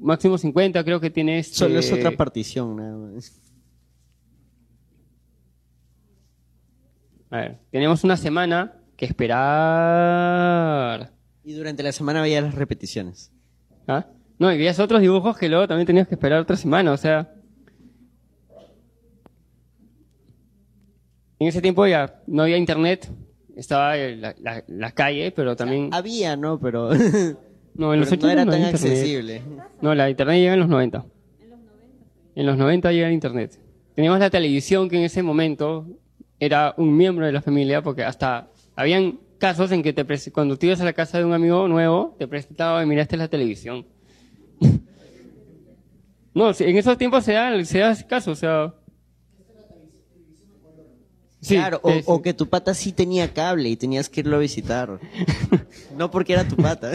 máximo 0.00 0.38
50 0.38 0.82
creo 0.84 0.98
que 1.00 1.10
tiene 1.10 1.38
este... 1.38 1.54
Solo 1.56 1.78
es 1.78 1.92
otra 1.92 2.10
partición, 2.12 2.76
nada 2.76 2.96
más. 2.96 3.38
A 7.30 7.36
ver, 7.38 7.58
tenemos 7.70 8.04
una 8.04 8.16
semana 8.16 8.74
que 8.96 9.06
esperar. 9.06 11.10
Y 11.44 11.52
durante 11.54 11.82
la 11.82 11.92
semana 11.92 12.22
veía 12.22 12.40
las 12.40 12.54
repeticiones. 12.54 13.32
¿Ah? 13.88 14.06
No, 14.38 14.52
y 14.52 14.58
veías 14.58 14.78
otros 14.80 15.00
dibujos 15.00 15.36
que 15.38 15.48
luego 15.48 15.66
también 15.66 15.86
tenías 15.86 16.06
que 16.08 16.14
esperar 16.14 16.40
otra 16.40 16.56
semana, 16.56 16.92
o 16.92 16.96
sea... 16.96 17.32
En 21.38 21.48
ese 21.48 21.60
tiempo 21.60 21.86
ya 21.86 22.22
no 22.26 22.44
había 22.44 22.56
internet, 22.56 23.10
estaba 23.56 23.94
la, 23.96 24.34
la- 24.40 24.64
la 24.66 24.92
calle, 24.92 25.32
pero 25.32 25.54
también... 25.54 25.90
Había, 25.92 26.34
¿no? 26.36 26.58
Pero 26.58 26.90
No, 27.74 27.92
en 27.92 28.00
los 28.00 28.08
pero 28.08 28.20
80 28.20 28.26
no 28.26 28.30
era 28.32 28.44
tan 28.44 28.54
había 28.54 28.66
internet. 28.70 28.92
accesible. 28.92 29.42
No, 29.82 29.94
la 29.94 30.08
internet 30.08 30.38
llega 30.38 30.54
en 30.54 30.60
los 30.60 30.68
90. 30.70 31.04
En 32.36 32.46
los 32.46 32.56
90 32.56 32.90
llega 32.92 33.08
el 33.08 33.12
internet. 33.12 33.60
Teníamos 33.94 34.18
la 34.18 34.30
televisión 34.30 34.88
que 34.88 34.96
en 34.96 35.02
ese 35.04 35.22
momento 35.22 35.86
era 36.38 36.74
un 36.76 36.96
miembro 36.96 37.26
de 37.26 37.32
la 37.32 37.42
familia 37.42 37.82
porque 37.82 38.04
hasta 38.04 38.48
habían 38.74 39.18
casos 39.38 39.72
en 39.72 39.82
que 39.82 39.92
te 39.92 40.06
pres- 40.06 40.30
cuando 40.32 40.56
te 40.56 40.66
ibas 40.66 40.80
a 40.80 40.84
la 40.84 40.92
casa 40.92 41.18
de 41.18 41.24
un 41.24 41.32
amigo 41.32 41.68
nuevo 41.68 42.14
te 42.18 42.26
presentaba 42.26 42.82
y 42.82 42.86
miraste 42.86 43.16
la 43.16 43.28
televisión. 43.28 43.86
no, 46.34 46.50
en 46.58 46.76
esos 46.76 46.98
tiempos 46.98 47.24
se 47.24 47.32
da, 47.32 47.64
se 47.64 47.78
da 47.78 47.96
caso, 48.06 48.32
o 48.32 48.36
sea... 48.36 48.74
Sí, 51.40 51.54
claro, 51.54 51.80
o, 51.82 52.22
que 52.22 52.34
tu 52.34 52.48
pata 52.48 52.74
sí 52.74 52.90
tenía 52.92 53.32
cable 53.32 53.68
y 53.68 53.76
tenías 53.76 54.08
que 54.08 54.20
irlo 54.20 54.36
a 54.36 54.40
visitar. 54.40 54.98
no 55.96 56.10
porque 56.10 56.32
era 56.32 56.48
tu 56.48 56.56
pata. 56.56 56.90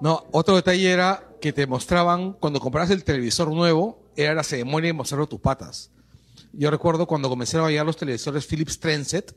No, 0.00 0.24
otro 0.30 0.54
detalle 0.54 0.92
era 0.92 1.28
que 1.40 1.52
te 1.52 1.66
mostraban, 1.66 2.34
cuando 2.34 2.60
comprabas 2.60 2.90
el 2.90 3.02
televisor 3.02 3.52
nuevo, 3.52 4.00
era 4.14 4.34
la 4.34 4.44
ceremonia 4.44 4.88
de 4.88 4.92
mostrarlo 4.92 5.24
a 5.24 5.28
tus 5.28 5.40
patas. 5.40 5.90
Yo 6.52 6.70
recuerdo 6.70 7.06
cuando 7.06 7.28
comenzaron 7.28 7.66
a 7.66 7.70
llegar 7.70 7.86
los 7.86 7.96
televisores 7.96 8.46
Philips 8.46 8.78
Transit, 8.78 9.32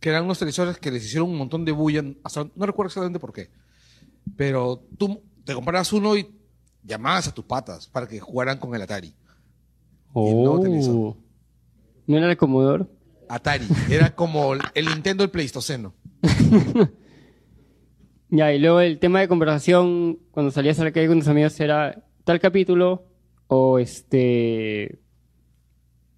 que 0.00 0.08
eran 0.08 0.24
unos 0.24 0.38
televisores 0.38 0.78
que 0.78 0.90
les 0.90 1.04
hicieron 1.04 1.30
un 1.30 1.36
montón 1.36 1.64
de 1.64 1.72
bulla, 1.72 2.02
hasta- 2.24 2.48
no 2.54 2.66
recuerdo 2.66 2.88
exactamente 2.88 3.18
por 3.20 3.32
qué, 3.32 3.50
pero 4.36 4.84
tú 4.98 5.22
te 5.44 5.54
comprabas 5.54 5.92
uno 5.92 6.16
y 6.16 6.28
llamabas 6.82 7.28
a 7.28 7.34
tus 7.34 7.44
patas 7.44 7.86
para 7.88 8.06
que 8.08 8.18
jugaran 8.20 8.58
con 8.58 8.74
el 8.74 8.82
Atari. 8.82 9.08
Y 9.08 9.10
el. 10.30 10.46
Oh. 10.88 11.16
¿No 12.06 12.16
era 12.16 12.30
el 12.30 12.36
Commodore? 12.36 12.86
Atari, 13.28 13.66
era 13.90 14.14
como 14.14 14.54
el 14.54 14.60
el 14.74 14.86
Nintendo 14.86 15.22
del 15.22 15.30
Pleistoceno. 15.30 15.94
Ya, 18.30 18.52
y 18.52 18.58
luego 18.58 18.80
el 18.80 18.98
tema 18.98 19.20
de 19.20 19.28
conversación 19.28 20.18
cuando 20.32 20.52
salías 20.52 20.78
a 20.80 20.84
la 20.84 20.92
calle 20.92 21.08
con 21.08 21.18
tus 21.18 21.28
amigos 21.28 21.58
era 21.60 22.04
tal 22.24 22.38
capítulo 22.40 23.06
o 23.46 23.78
este 23.78 24.98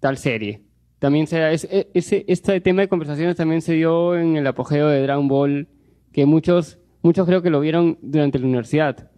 tal 0.01 0.17
serie. 0.17 0.63
También 0.99 1.25
se 1.27 1.53
es- 1.53 1.63
e- 1.71 1.89
ese 1.93 2.25
este 2.27 2.59
tema 2.59 2.81
de 2.81 2.89
conversaciones 2.89 3.37
también 3.37 3.61
se 3.61 3.73
dio 3.73 4.17
en 4.17 4.35
el 4.35 4.45
apogeo 4.45 4.89
de 4.89 5.01
Dragon 5.01 5.27
Ball 5.29 5.69
que 6.11 6.25
muchos 6.25 6.77
muchos 7.01 7.25
creo 7.25 7.41
que 7.41 7.49
lo 7.49 7.61
vieron 7.61 7.97
durante 8.01 8.37
la 8.37 8.45
universidad. 8.45 9.09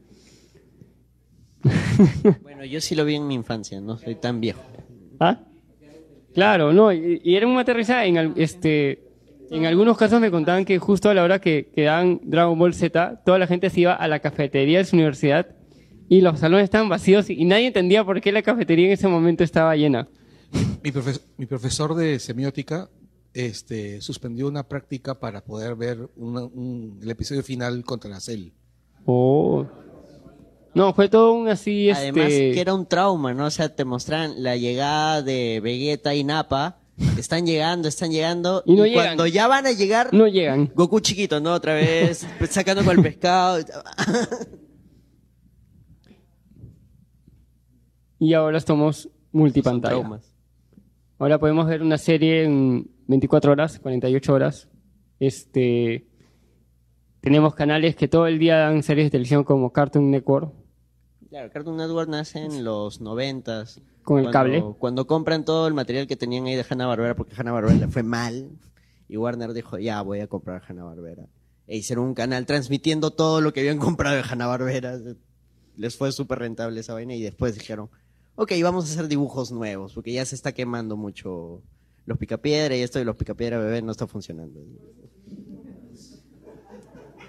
bueno, 2.44 2.66
yo 2.66 2.82
sí 2.82 2.96
lo 2.96 3.06
vi 3.06 3.16
en 3.16 3.28
mi 3.28 3.36
infancia, 3.36 3.80
no 3.82 3.98
soy 3.98 4.16
tan 4.16 4.40
viejo. 4.42 4.62
¿Ah? 5.20 5.40
Claro, 6.34 6.74
no, 6.74 6.92
y, 6.92 7.22
y 7.24 7.36
era 7.36 7.48
un 7.48 7.58
aterrizaje 7.58 8.08
en 8.08 8.34
este 8.38 9.04
en 9.52 9.66
algunos 9.68 9.98
casos 9.98 10.20
me 10.20 10.32
contaban 10.32 10.66
que 10.66 10.80
justo 10.80 11.10
a 11.10 11.14
la 11.14 11.24
hora 11.24 11.40
que, 11.40 11.70
que 11.76 11.84
daban 11.84 12.20
Dragon 12.24 12.58
Ball 12.58 12.74
Z, 12.74 13.22
toda 13.24 13.38
la 13.38 13.46
gente 13.46 13.70
se 13.70 13.82
iba 13.82 13.94
a 13.94 14.08
la 14.08 14.18
cafetería 14.20 14.80
de 14.80 14.86
su 14.86 14.96
universidad 14.96 15.48
y 16.10 16.22
los 16.22 16.40
salones 16.40 16.64
estaban 16.64 16.90
vacíos 16.90 17.30
y 17.30 17.46
nadie 17.46 17.68
entendía 17.68 18.04
por 18.04 18.20
qué 18.20 18.32
la 18.32 18.42
cafetería 18.42 18.88
en 18.88 18.94
ese 18.94 19.08
momento 19.08 19.44
estaba 19.44 19.76
llena. 19.76 20.08
Mi, 20.84 20.92
profe- 20.92 21.22
mi 21.38 21.46
profesor 21.46 21.96
de 21.96 22.20
semiótica 22.20 22.90
este, 23.34 24.02
suspendió 24.02 24.48
una 24.48 24.64
práctica 24.68 25.20
para 25.20 25.44
poder 25.44 25.76
ver 25.76 26.10
una- 26.16 26.44
un- 26.44 27.00
el 27.02 27.10
episodio 27.10 27.42
final 27.44 27.84
contra 27.84 28.10
la 28.10 28.20
CEL. 28.20 28.54
Oh. 29.06 29.66
No, 30.76 30.94
fue 30.94 31.08
todo 31.10 31.34
un 31.34 31.48
así, 31.50 31.90
Además 31.92 32.32
este... 32.32 32.52
que 32.52 32.62
era 32.62 32.74
un 32.74 32.86
trauma, 32.86 33.34
¿no? 33.34 33.46
O 33.46 33.52
sea, 33.52 33.76
te 33.76 33.86
mostraban 33.86 34.42
la 34.44 34.56
llegada 34.56 35.22
de 35.22 35.60
Vegeta 35.64 36.16
y 36.16 36.24
Nappa 36.24 36.80
Están 37.18 37.46
llegando, 37.46 37.88
están 37.88 38.12
llegando. 38.12 38.62
Y 38.66 38.76
no 38.76 38.86
llegan. 38.86 39.06
cuando 39.06 39.28
ya 39.28 39.48
van 39.48 39.66
a 39.68 39.72
llegar, 39.72 40.14
No 40.14 40.28
llegan. 40.28 40.72
Goku 40.76 41.00
chiquito, 41.00 41.40
¿no? 41.40 41.54
Otra 41.54 41.74
vez, 41.76 42.26
sacando 42.50 42.84
con 42.84 42.98
el 42.98 43.04
pescado. 43.04 43.64
Y 48.20 48.34
ahora 48.34 48.58
estamos 48.58 49.10
multipantalla. 49.32 50.22
Ahora 51.20 51.40
podemos 51.40 51.68
ver 51.68 51.82
una 51.82 51.98
serie 51.98 52.44
en 52.44 52.90
24 53.08 53.52
horas, 53.52 53.80
48 53.80 54.34
horas. 54.34 54.68
Este, 55.20 56.08
tenemos 57.22 57.56
canales 57.56 57.96
que 57.96 58.08
todo 58.08 58.28
el 58.28 58.40
día 58.40 58.58
dan 58.58 58.84
series 58.84 59.08
de 59.08 59.12
televisión 59.12 59.44
como 59.44 59.72
Cartoon 59.72 60.12
Network. 60.12 60.52
Claro, 61.30 61.50
Cartoon 61.52 61.78
Network 61.78 62.10
nace 62.10 62.40
en 62.40 62.64
los 62.64 63.00
noventas. 63.02 63.82
Con 64.04 64.20
el 64.20 64.26
cuando- 64.26 64.32
cable. 64.32 64.64
Cuando 64.80 65.08
compran 65.08 65.46
todo 65.46 65.68
el 65.68 65.74
material 65.74 66.08
que 66.08 66.16
tenían 66.16 66.46
ahí 66.46 66.56
de 66.56 66.66
Hanna-Barbera, 66.70 67.16
porque 67.16 67.34
Hanna-Barbera 67.38 67.76
le 67.76 67.88
fue 67.88 68.04
mal. 68.04 68.50
Y 69.08 69.18
Warner 69.18 69.54
dijo, 69.54 69.78
ya, 69.80 70.02
voy 70.02 70.20
a 70.20 70.28
comprar 70.28 70.62
Hanna-Barbera. 70.68 71.28
E 71.68 71.78
hicieron 71.78 72.06
un 72.06 72.14
canal 72.14 72.46
transmitiendo 72.46 73.12
todo 73.12 73.40
lo 73.40 73.54
que 73.54 73.62
habían 73.62 73.78
comprado 73.80 74.16
de 74.18 74.24
Hanna-Barbera. 74.30 74.98
Les 75.78 75.96
fue 75.96 76.12
súper 76.12 76.40
rentable 76.40 76.82
esa 76.82 76.94
vaina 76.94 77.16
y 77.16 77.22
después 77.22 77.56
dijeron, 77.56 77.90
ok, 78.36 78.52
vamos 78.62 78.86
a 78.86 78.94
hacer 78.94 79.08
dibujos 79.08 79.52
nuevos, 79.52 79.94
porque 79.94 80.14
ya 80.14 80.26
se 80.26 80.36
está 80.36 80.52
quemando 80.52 80.98
mucho 80.98 81.62
los 82.06 82.18
picapiedra 82.18 82.76
y 82.76 82.82
esto 82.82 83.00
de 83.00 83.06
los 83.06 83.16
picapiedra 83.16 83.58
bebé 83.60 83.82
no 83.82 83.92
está 83.92 84.08
funcionando. 84.08 84.60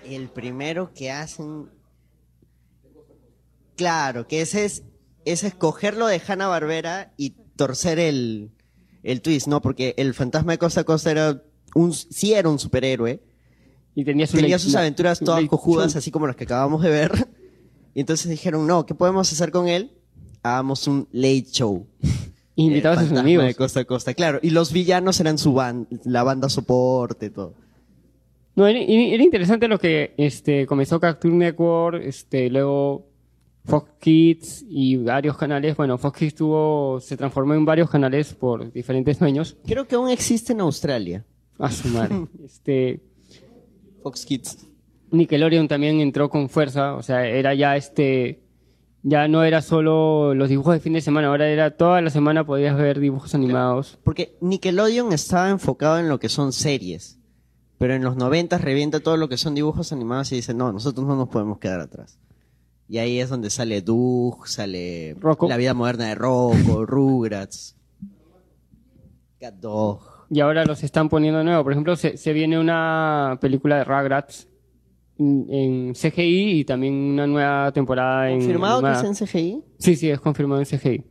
El 0.05 0.29
primero 0.29 0.93
que 0.93 1.11
hacen 1.11 1.69
Claro, 3.77 4.29
que 4.29 4.41
ese 4.41 4.65
es, 4.65 4.85
es 5.25 5.55
cogerlo 5.55 6.07
de 6.07 6.21
Hanna 6.27 6.47
Barbera 6.47 7.13
y 7.17 7.31
torcer 7.57 7.99
el, 7.99 8.53
el 9.03 9.21
twist, 9.21 9.49
¿no? 9.49 9.61
Porque 9.61 9.95
el 9.97 10.15
fantasma 10.15 10.53
de 10.53 10.59
Costa 10.59 10.83
a 10.83 10.85
Costa 10.85 11.11
era 11.11 11.43
un, 11.75 11.93
sí 11.93 12.35
era 12.35 12.49
un 12.49 12.59
superhéroe. 12.59 13.23
Y 13.97 14.05
tenía, 14.05 14.27
su 14.27 14.37
Tenía 14.37 14.59
sus 14.59 14.75
aventuras 14.75 15.21
todas 15.21 15.45
cojudas, 15.47 15.95
así 15.95 16.11
como 16.11 16.27
las 16.27 16.37
que 16.37 16.45
acabamos 16.45 16.83
de 16.83 16.91
ver. 16.91 17.29
Y 17.95 18.01
entonces 18.01 18.29
dijeron, 18.29 18.67
no, 18.67 18.87
¿qué 18.87 18.95
podemos 18.95 19.31
hacer 19.33 19.53
con 19.53 19.69
él? 19.69 19.97
Hagamos 20.45 20.87
un 20.87 21.09
late 21.11 21.47
show. 21.51 21.87
Y 22.55 22.67
invitados 22.67 22.99
El 22.99 23.07
a 23.07 23.09
sus 23.09 23.19
amigos. 23.19 23.45
de 23.47 23.55
Costa 23.57 23.81
a 23.81 23.85
Costa, 23.85 24.15
claro. 24.15 24.39
Y 24.43 24.51
los 24.51 24.73
villanos 24.73 25.19
eran 25.19 25.39
su 25.39 25.55
ban- 25.55 25.89
la 26.05 26.23
banda 26.23 26.49
soporte, 26.49 27.31
todo. 27.31 27.55
No, 28.55 28.67
era, 28.69 28.79
era 28.79 29.23
interesante 29.23 29.67
lo 29.67 29.79
que 29.81 30.15
este, 30.17 30.67
comenzó 30.67 31.01
Cartoon 31.01 31.39
Network, 31.39 32.01
este, 32.05 32.49
luego 32.51 33.09
Fox 33.65 33.91
Kids 33.99 34.65
y 34.69 34.97
varios 34.97 35.37
canales. 35.37 35.77
Bueno, 35.77 35.99
Fox 35.99 36.19
Kids 36.19 36.35
tuvo, 36.37 37.01
se 37.01 37.17
transformó 37.17 37.55
en 37.55 37.65
varios 37.65 37.91
canales 37.91 38.33
por 38.35 38.71
diferentes 38.71 39.19
dueños. 39.19 39.57
Creo 39.67 39.89
que 39.89 39.97
aún 39.97 40.09
existe 40.11 40.53
en 40.53 40.61
Australia. 40.61 41.25
A 41.59 41.71
su 41.71 41.89
madre. 41.89 42.27
este, 42.45 43.01
Fox 44.03 44.25
Kids. 44.27 44.67
Nickelodeon 45.11 45.67
también 45.67 46.01
entró 46.01 46.29
con 46.29 46.49
fuerza, 46.49 46.95
o 46.95 47.03
sea, 47.03 47.27
era 47.27 47.55
ya 47.55 47.77
este, 47.77 48.44
ya 49.07 49.29
no 49.29 49.45
era 49.45 49.61
solo 49.61 50.35
los 50.35 50.49
dibujos 50.49 50.73
de 50.73 50.81
fin 50.81 50.95
de 50.95 51.03
semana, 51.03 51.29
ahora 51.29 51.47
era 51.49 51.77
toda 51.77 52.01
la 52.01 52.09
semana 52.09 52.45
podías 52.45 52.75
ver 52.77 52.99
dibujos 52.99 53.35
animados. 53.35 53.99
Porque 54.03 54.35
Nickelodeon 54.41 55.13
estaba 55.13 55.51
enfocado 55.51 55.99
en 55.99 56.09
lo 56.09 56.19
que 56.19 56.31
son 56.31 56.53
series. 56.53 57.19
Pero 57.77 57.93
en 57.93 58.03
los 58.03 58.17
90 58.17 58.57
revienta 58.57 59.01
todo 59.01 59.19
lo 59.19 59.29
que 59.29 59.37
son 59.37 59.55
dibujos 59.55 59.93
animados 59.93 60.33
y 60.33 60.37
dice, 60.37 60.55
no, 60.55 60.73
nosotros 60.73 61.07
no 61.07 61.17
nos 61.17 61.29
podemos 61.29 61.59
quedar 61.59 61.81
atrás. 61.81 62.19
Y 62.89 62.97
ahí 62.97 63.21
es 63.21 63.29
donde 63.29 63.51
sale 63.51 63.83
Doug, 63.83 64.47
sale 64.49 65.15
Rocco. 65.21 65.49
La 65.49 65.59
vida 65.59 65.75
moderna 65.75 66.07
de 66.07 66.15
Rocco, 66.15 66.87
Rugrats, 66.87 67.77
Cat 69.39 69.57
Dog. 69.57 70.01
Y 70.31 70.41
ahora 70.41 70.65
los 70.65 70.83
están 70.83 71.11
poniendo 71.11 71.41
de 71.41 71.45
nuevo. 71.45 71.63
Por 71.63 71.73
ejemplo, 71.73 71.95
se, 71.97 72.17
se 72.17 72.33
viene 72.33 72.59
una 72.59 73.37
película 73.39 73.77
de 73.77 73.85
Rugrats 73.85 74.49
en, 75.19 75.47
en 75.51 75.93
CGI 75.95 76.61
y 76.61 76.65
también 76.65 76.95
una 76.95 77.27
nueva 77.27 77.73
temporada 77.73 78.31
en 78.31 78.39
¿Confirmado 78.39 78.83
que 78.83 78.93
es 78.93 79.21
en 79.21 79.27
CGI? 79.27 79.63
Sí, 79.79 79.97
sí, 79.97 80.11
es 80.11 80.21
confirmado 80.21 80.61
en 80.61 80.67
CGI. 80.67 81.05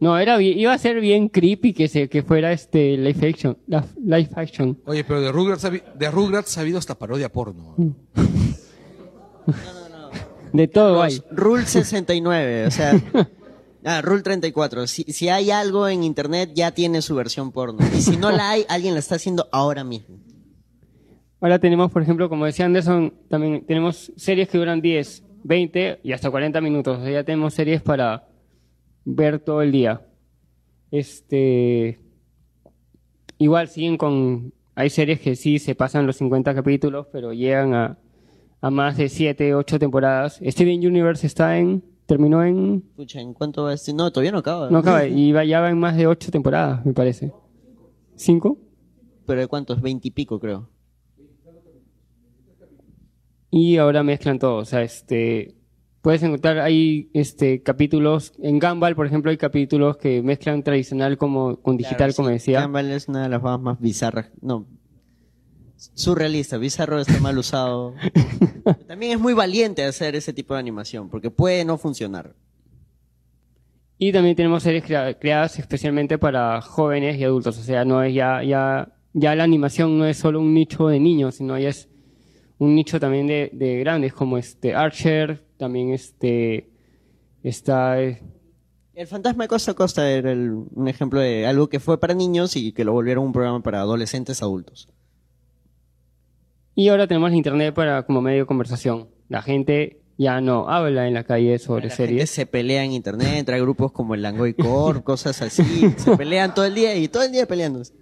No, 0.00 0.18
era 0.18 0.40
iba 0.40 0.72
a 0.72 0.78
ser 0.78 0.98
bien 1.00 1.28
creepy 1.28 1.74
que 1.74 1.86
se 1.86 2.08
que 2.08 2.22
fuera 2.22 2.52
este 2.52 2.96
live 2.96 3.28
action, 3.28 3.58
la- 3.66 3.84
live 4.02 4.30
action. 4.34 4.78
Oye, 4.86 5.04
pero 5.04 5.20
de 5.20 5.30
Rugrats, 5.30 5.62
de 5.70 6.10
Rugrats 6.10 6.56
ha 6.56 6.62
habido 6.62 6.78
hasta 6.78 6.98
parodia 6.98 7.30
porno. 7.30 7.74
De 10.52 10.68
todo 10.68 11.02
hay. 11.02 11.22
Rule 11.30 11.64
69, 11.66 12.66
o 12.66 12.70
sea... 12.70 12.92
Ah, 13.82 14.02
Rule 14.02 14.20
34. 14.20 14.86
Si, 14.86 15.04
si 15.04 15.30
hay 15.30 15.50
algo 15.50 15.88
en 15.88 16.04
internet, 16.04 16.50
ya 16.54 16.70
tiene 16.72 17.00
su 17.00 17.14
versión 17.14 17.50
porno. 17.50 17.78
Y 17.96 18.02
si 18.02 18.18
no 18.18 18.30
la 18.30 18.50
hay, 18.50 18.66
alguien 18.68 18.92
la 18.92 19.00
está 19.00 19.14
haciendo 19.14 19.48
ahora 19.52 19.84
mismo. 19.84 20.19
Ahora 21.40 21.58
tenemos, 21.58 21.90
por 21.90 22.02
ejemplo, 22.02 22.28
como 22.28 22.44
decía 22.44 22.66
Anderson, 22.66 23.14
también 23.28 23.64
tenemos 23.66 24.12
series 24.16 24.48
que 24.48 24.58
duran 24.58 24.82
10, 24.82 25.24
20 25.42 26.00
y 26.02 26.12
hasta 26.12 26.30
40 26.30 26.60
minutos. 26.60 26.98
O 26.98 27.02
sea, 27.02 27.10
ya 27.10 27.24
tenemos 27.24 27.54
series 27.54 27.80
para 27.80 28.28
ver 29.04 29.38
todo 29.38 29.62
el 29.62 29.72
día. 29.72 30.02
Este. 30.90 31.98
Igual 33.38 33.68
siguen 33.68 33.96
con. 33.96 34.52
Hay 34.74 34.90
series 34.90 35.20
que 35.20 35.34
sí 35.34 35.58
se 35.58 35.74
pasan 35.74 36.06
los 36.06 36.16
50 36.16 36.54
capítulos, 36.54 37.06
pero 37.10 37.32
llegan 37.32 37.74
a, 37.74 37.98
a 38.60 38.70
más 38.70 38.98
de 38.98 39.08
7, 39.08 39.54
8 39.54 39.78
temporadas. 39.78 40.40
Steven 40.44 40.86
Universe 40.86 41.26
está 41.26 41.56
en. 41.56 41.82
Terminó 42.04 42.44
en. 42.44 42.82
Pucha, 42.96 43.20
¿en 43.20 43.32
cuánto 43.32 43.64
va 43.64 43.72
este? 43.72 43.94
No, 43.94 44.10
todavía 44.10 44.32
no 44.32 44.38
acaba. 44.38 44.68
No 44.68 44.78
acaba, 44.78 45.06
y 45.06 45.32
va, 45.32 45.44
ya 45.44 45.60
va 45.60 45.70
en 45.70 45.78
más 45.78 45.96
de 45.96 46.06
8 46.06 46.30
temporadas, 46.30 46.84
me 46.84 46.92
parece. 46.92 47.32
¿Cinco? 48.16 48.58
¿Pero 49.26 49.40
de 49.40 49.46
cuántos? 49.46 49.80
Veintipico, 49.80 50.38
creo. 50.40 50.68
Y 53.50 53.76
ahora 53.76 54.02
mezclan 54.02 54.38
todo. 54.38 54.56
O 54.56 54.64
sea, 54.64 54.82
este, 54.82 55.54
puedes 56.02 56.22
encontrar 56.22 56.58
ahí 56.60 57.10
este, 57.14 57.62
capítulos, 57.62 58.32
en 58.42 58.58
Gumball, 58.58 58.94
por 58.96 59.06
ejemplo, 59.06 59.30
hay 59.30 59.36
capítulos 59.36 59.96
que 59.96 60.22
mezclan 60.22 60.62
tradicional 60.62 61.18
como, 61.18 61.60
con 61.60 61.76
digital, 61.76 61.96
Claro, 61.98 62.14
como 62.14 62.28
sí. 62.28 62.34
decía. 62.34 62.62
Gumball 62.62 62.90
es 62.92 63.08
una 63.08 63.22
de 63.24 63.28
las 63.28 63.42
más, 63.42 63.60
más 63.60 63.80
bizarras. 63.80 64.30
No. 64.40 64.66
Surrealista. 65.76 66.58
Bizarro 66.58 67.00
está 67.00 67.18
mal 67.20 67.38
usado. 67.38 67.94
También 68.86 69.12
es 69.12 69.18
muy 69.20 69.32
valiente 69.32 69.82
hacer 69.84 70.14
ese 70.14 70.32
tipo 70.32 70.54
de 70.54 70.60
animación, 70.60 71.08
porque 71.08 71.30
puede 71.30 71.64
no 71.64 71.78
funcionar. 71.78 72.34
Y 74.02 74.12
también 74.12 74.34
tenemos 74.34 74.62
series 74.62 74.84
crea- 74.84 75.18
creadas 75.18 75.58
especialmente 75.58 76.16
para 76.16 76.60
jóvenes 76.62 77.18
y 77.18 77.24
adultos. 77.24 77.58
O 77.58 77.62
sea, 77.62 77.84
no 77.84 78.02
es 78.02 78.14
ya, 78.14 78.42
ya, 78.42 78.94
ya 79.12 79.34
la 79.34 79.44
animación 79.44 79.98
no 79.98 80.06
es 80.06 80.16
solo 80.16 80.40
un 80.40 80.54
nicho 80.54 80.88
de 80.88 80.98
niños, 81.00 81.34
sino 81.34 81.58
ya 81.58 81.68
es 81.68 81.88
un 82.60 82.74
nicho 82.76 83.00
también 83.00 83.26
de, 83.26 83.50
de 83.52 83.78
grandes, 83.80 84.12
como 84.12 84.38
este 84.38 84.74
Archer, 84.74 85.42
también 85.56 85.90
este, 85.92 86.70
está, 87.42 88.00
eh, 88.02 88.22
El 88.94 89.06
fantasma 89.06 89.44
de 89.44 89.48
Costa 89.48 89.72
a 89.72 89.74
Costa 89.74 90.10
era 90.10 90.30
el- 90.30 90.50
un 90.74 90.86
ejemplo 90.88 91.18
de 91.20 91.46
algo 91.46 91.68
que 91.68 91.80
fue 91.80 91.98
para 91.98 92.14
niños 92.14 92.54
y 92.56 92.72
que 92.72 92.84
lo 92.84 92.92
volvieron 92.92 93.24
un 93.24 93.32
programa 93.32 93.60
para 93.62 93.80
adolescentes 93.80 94.42
adultos. 94.42 94.88
Y 96.74 96.88
ahora 96.88 97.06
tenemos 97.06 97.32
internet 97.32 97.74
para 97.74 98.04
como 98.04 98.20
medio 98.20 98.40
de 98.40 98.46
conversación. 98.46 99.08
La 99.28 99.42
gente 99.42 100.00
ya 100.18 100.40
no 100.40 100.68
habla 100.68 101.08
en 101.08 101.14
la 101.14 101.24
calle 101.24 101.58
sobre 101.58 101.88
La 101.88 101.94
gente 101.94 102.12
series. 102.12 102.30
se 102.30 102.46
pelea 102.46 102.84
en 102.84 102.92
internet, 102.92 103.36
entra 103.38 103.56
a 103.56 103.58
grupos 103.58 103.92
como 103.92 104.14
el 104.14 104.22
Langoy 104.22 104.54
Core, 104.54 105.02
cosas 105.04 105.40
así. 105.42 105.62
Se 105.96 106.16
pelean 106.16 106.54
todo 106.54 106.64
el 106.66 106.74
día 106.74 106.94
y 106.96 107.08
todo 107.08 107.22
el 107.22 107.32
día 107.32 107.46
peleándose. 107.46 107.94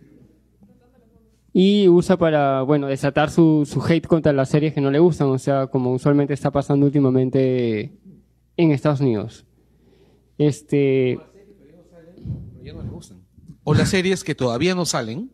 Y 1.53 1.89
usa 1.89 2.17
para, 2.17 2.63
bueno, 2.63 2.87
desatar 2.87 3.31
su, 3.31 3.67
su 3.67 3.83
hate 3.83 4.07
contra 4.07 4.33
las 4.33 4.51
series 4.51 4.75
que 4.75 4.81
no 4.81 4.91
le 4.91 4.99
gustan. 4.99 5.29
O 5.29 5.39
sea, 5.39 5.67
como 5.67 5.93
usualmente 5.93 6.35
está 6.35 6.51
pasando 6.51 6.87
últimamente 6.87 7.93
en 8.57 8.71
Estados 8.71 9.01
Unidos. 9.01 9.47
Este. 10.37 11.19
O 13.65 13.75
las 13.75 13.89
series 13.89 14.25
que 14.25 14.35
todavía 14.35 14.75
no 14.75 14.85
salen 14.85 15.31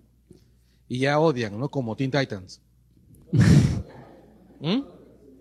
y 0.89 1.01
ya 1.01 1.19
odian, 1.19 1.59
¿no? 1.59 1.69
Como 1.69 1.97
Teen 1.97 2.11
Titans. 2.11 2.63
¿Mm? 4.61 4.83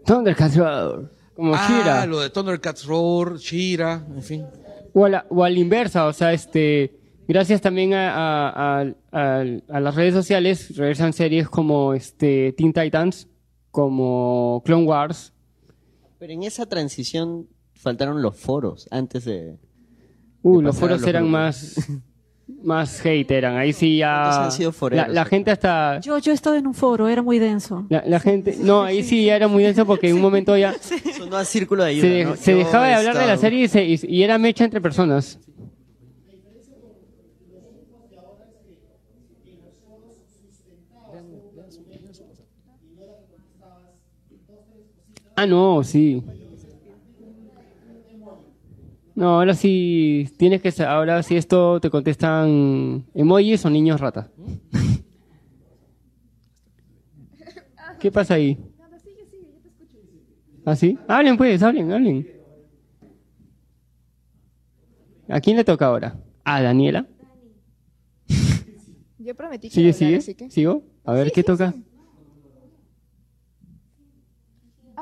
Thundercats 0.05 0.57
Roar, 0.57 1.11
como 1.35 1.53
ah, 1.55 1.67
She-Ra. 1.67 2.05
lo 2.05 2.19
de 2.19 2.29
Thundercats 2.29 2.85
Roar, 2.85 3.37
Shira, 3.37 4.05
en 4.15 4.21
fin. 4.21 4.45
O 4.93 5.05
a, 5.05 5.09
la, 5.09 5.25
o 5.29 5.43
a 5.43 5.49
la 5.49 5.59
inversa, 5.59 6.05
o 6.05 6.13
sea, 6.13 6.33
este, 6.33 6.99
gracias 7.27 7.61
también 7.61 7.93
a, 7.93 8.09
a- 8.49 8.81
a- 8.81 8.93
a- 9.11 9.43
a 9.69 9.79
las 9.79 9.95
redes 9.95 10.13
sociales, 10.13 10.75
regresan 10.75 11.13
series 11.13 11.49
como 11.49 11.93
este, 11.93 12.53
Teen 12.53 12.73
Titans, 12.73 13.27
como 13.71 14.61
Clone 14.65 14.85
Wars. 14.85 15.33
Pero 16.19 16.33
en 16.33 16.43
esa 16.43 16.65
transición 16.67 17.47
faltaron 17.73 18.21
los 18.21 18.37
foros 18.37 18.87
antes 18.91 19.25
de... 19.25 19.57
Uh, 20.41 20.57
de 20.57 20.63
los 20.63 20.77
foros 20.77 21.01
eran 21.07 21.23
grupos. 21.23 21.31
más, 21.31 21.89
más 22.63 23.05
hate, 23.05 23.31
eran. 23.31 23.55
Ahí 23.57 23.71
sí 23.73 23.99
¿Cuántos 23.99 24.35
ya. 24.35 24.43
han 24.45 24.51
sido 24.51 24.69
La, 24.69 24.73
foreros 24.73 25.07
la 25.09 25.21
aquí? 25.21 25.29
gente 25.29 25.51
hasta. 25.51 25.99
Yo, 26.01 26.17
yo 26.19 26.31
he 26.31 26.35
estado 26.35 26.55
en 26.57 26.67
un 26.67 26.73
foro, 26.73 27.07
era 27.07 27.21
muy 27.21 27.39
denso. 27.39 27.85
La, 27.89 28.03
la 28.05 28.19
gente. 28.19 28.57
No, 28.59 28.83
ahí 28.83 29.03
sí 29.03 29.25
ya 29.25 29.35
era 29.37 29.47
muy 29.47 29.63
denso 29.63 29.85
porque 29.85 30.09
en 30.09 30.15
un 30.17 30.21
momento 30.21 30.55
ya. 30.57 30.75
Sonó 31.17 31.37
a 31.37 31.45
círculo 31.45 31.83
de 31.83 31.89
ayuda, 31.91 32.03
Se, 32.07 32.23
¿no? 32.25 32.35
se 32.35 32.53
dejaba 32.55 32.87
de 32.87 32.93
hablar 32.93 33.13
de 33.13 33.19
la 33.25 33.33
estado- 33.35 33.41
serie 33.41 33.63
y, 33.63 33.67
se- 33.69 33.85
y- 33.85 33.99
y 34.19 34.23
era 34.23 34.37
mecha 34.37 34.65
entre 34.65 34.81
personas. 34.81 35.39
Ah, 45.35 45.45
no, 45.47 45.83
sí. 45.83 46.23
No, 49.15 49.35
ahora 49.39 49.53
sí 49.53 50.27
tienes 50.37 50.61
que 50.61 50.83
ahora 50.83 51.21
sí 51.21 51.35
esto 51.35 51.79
te 51.79 51.89
contestan 51.89 53.05
emojis 53.13 53.63
o 53.65 53.69
niños 53.69 53.99
ratas. 54.01 54.27
¿Qué 57.99 58.11
pasa 58.11 58.33
ahí? 58.33 58.57
¿Ah, 60.65 60.75
sí? 60.75 60.97
Hablen 61.07 61.37
pues, 61.37 61.61
hablen, 61.61 61.91
hablen. 61.91 62.27
¿A 65.29 65.39
quién 65.41 65.57
le 65.57 65.63
toca 65.63 65.85
ahora? 65.85 66.15
¿A 66.43 66.61
Daniela? 66.61 67.05
Yo 69.19 69.35
prometí 69.35 69.69
que 69.69 69.75
¿Sigue, 69.75 69.93
sigue? 69.93 70.17
así 70.17 70.35
que... 70.35 70.49
¿Sigo? 70.49 70.83
A 71.05 71.13
ver, 71.13 71.31
¿qué 71.31 71.43
toca? 71.43 71.73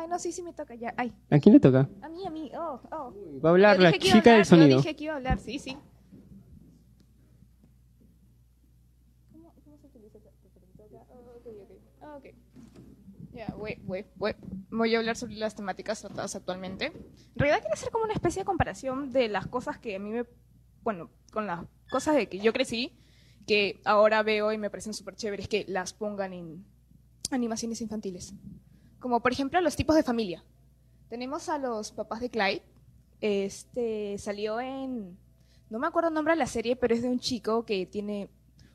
Ay, 0.02 0.08
no, 0.08 0.18
sí, 0.18 0.32
sí 0.32 0.42
me 0.42 0.52
toca 0.52 0.74
ya. 0.74 0.96
Ay, 0.98 1.14
¿A 1.30 1.38
quién 1.38 1.54
le 1.54 1.60
toca? 1.60 1.88
a 2.02 2.10
mí, 2.10 2.26
a 2.26 2.32
mí. 2.32 2.52
Oh, 2.58 2.82
oh. 2.92 3.14
Va 3.40 3.50
a 3.50 3.52
hablar 3.52 3.78
Yo 3.78 3.84
la 3.84 3.92
chica 3.92 4.14
del 4.16 4.18
hablar, 4.32 4.38
yo 4.40 4.46
sonido. 4.46 4.78
dije 4.78 4.96
que 4.96 5.04
iba 5.04 5.14
a 5.14 5.18
hablar, 5.18 5.38
sí, 5.38 5.60
sí. 5.60 5.78
¿Cómo, 9.32 9.54
cómo 9.64 9.78
se 9.78 9.86
utiliza 9.88 10.18
Oh. 12.02 12.20
Ya, 13.32 13.54
voy, 13.56 13.78
voy, 13.84 14.06
voy. 14.16 14.34
Voy 14.72 14.96
a 14.96 14.98
hablar 14.98 15.16
sobre 15.16 15.36
las 15.36 15.56
temáticas 15.56 16.02
tratadas 16.02 16.36
actualmente. 16.36 16.88
En 16.88 17.36
realidad 17.36 17.60
quiero 17.60 17.76
hacer 17.76 17.92
como 17.92 18.06
una 18.06 18.14
especie 18.16 18.42
de 18.42 18.46
comparación 18.46 19.12
de 19.12 19.30
las 19.30 19.46
cosas 19.46 19.78
que 19.78 19.96
a 19.96 20.00
mí 20.00 20.10
me... 20.10 20.26
Bueno, 20.82 21.12
con 21.32 21.46
las 21.46 21.64
cosas 21.92 22.16
de 22.16 22.28
que 22.28 22.40
yo 22.40 22.54
crecí, 22.54 22.98
que 23.46 23.80
ahora 23.86 24.24
veo 24.24 24.52
y 24.52 24.58
me 24.58 24.72
parecen 24.72 24.96
súper 24.96 25.16
chéveres 25.16 25.48
que 25.48 25.64
las 25.68 25.94
pongan 25.94 26.34
en 26.34 26.66
animaciones 27.30 27.82
infantiles. 27.82 28.34
Como 29.02 29.20
por 29.22 29.34
ejemplo 29.34 29.60
los 29.60 29.76
tipos 29.76 29.96
de 29.98 30.04
familia. 30.04 30.46
Tenemos 31.10 31.50
a 31.50 31.58
los 31.58 31.92
papás 31.92 32.22
de 32.22 32.30
Clyde. 32.30 32.64
Este 33.20 34.18
salió 34.18 34.62
en. 34.62 35.18
No 35.70 35.80
me 35.80 35.88
acuerdo 35.88 36.08
el 36.08 36.14
nombre 36.16 36.34
de 36.34 36.40
la 36.40 36.46
serie, 36.46 36.78
pero 36.78 36.94
es 36.94 37.02
de 37.02 37.10
un 37.10 37.20
chico 37.20 37.66
que 37.66 37.86
tiene 37.86 38.30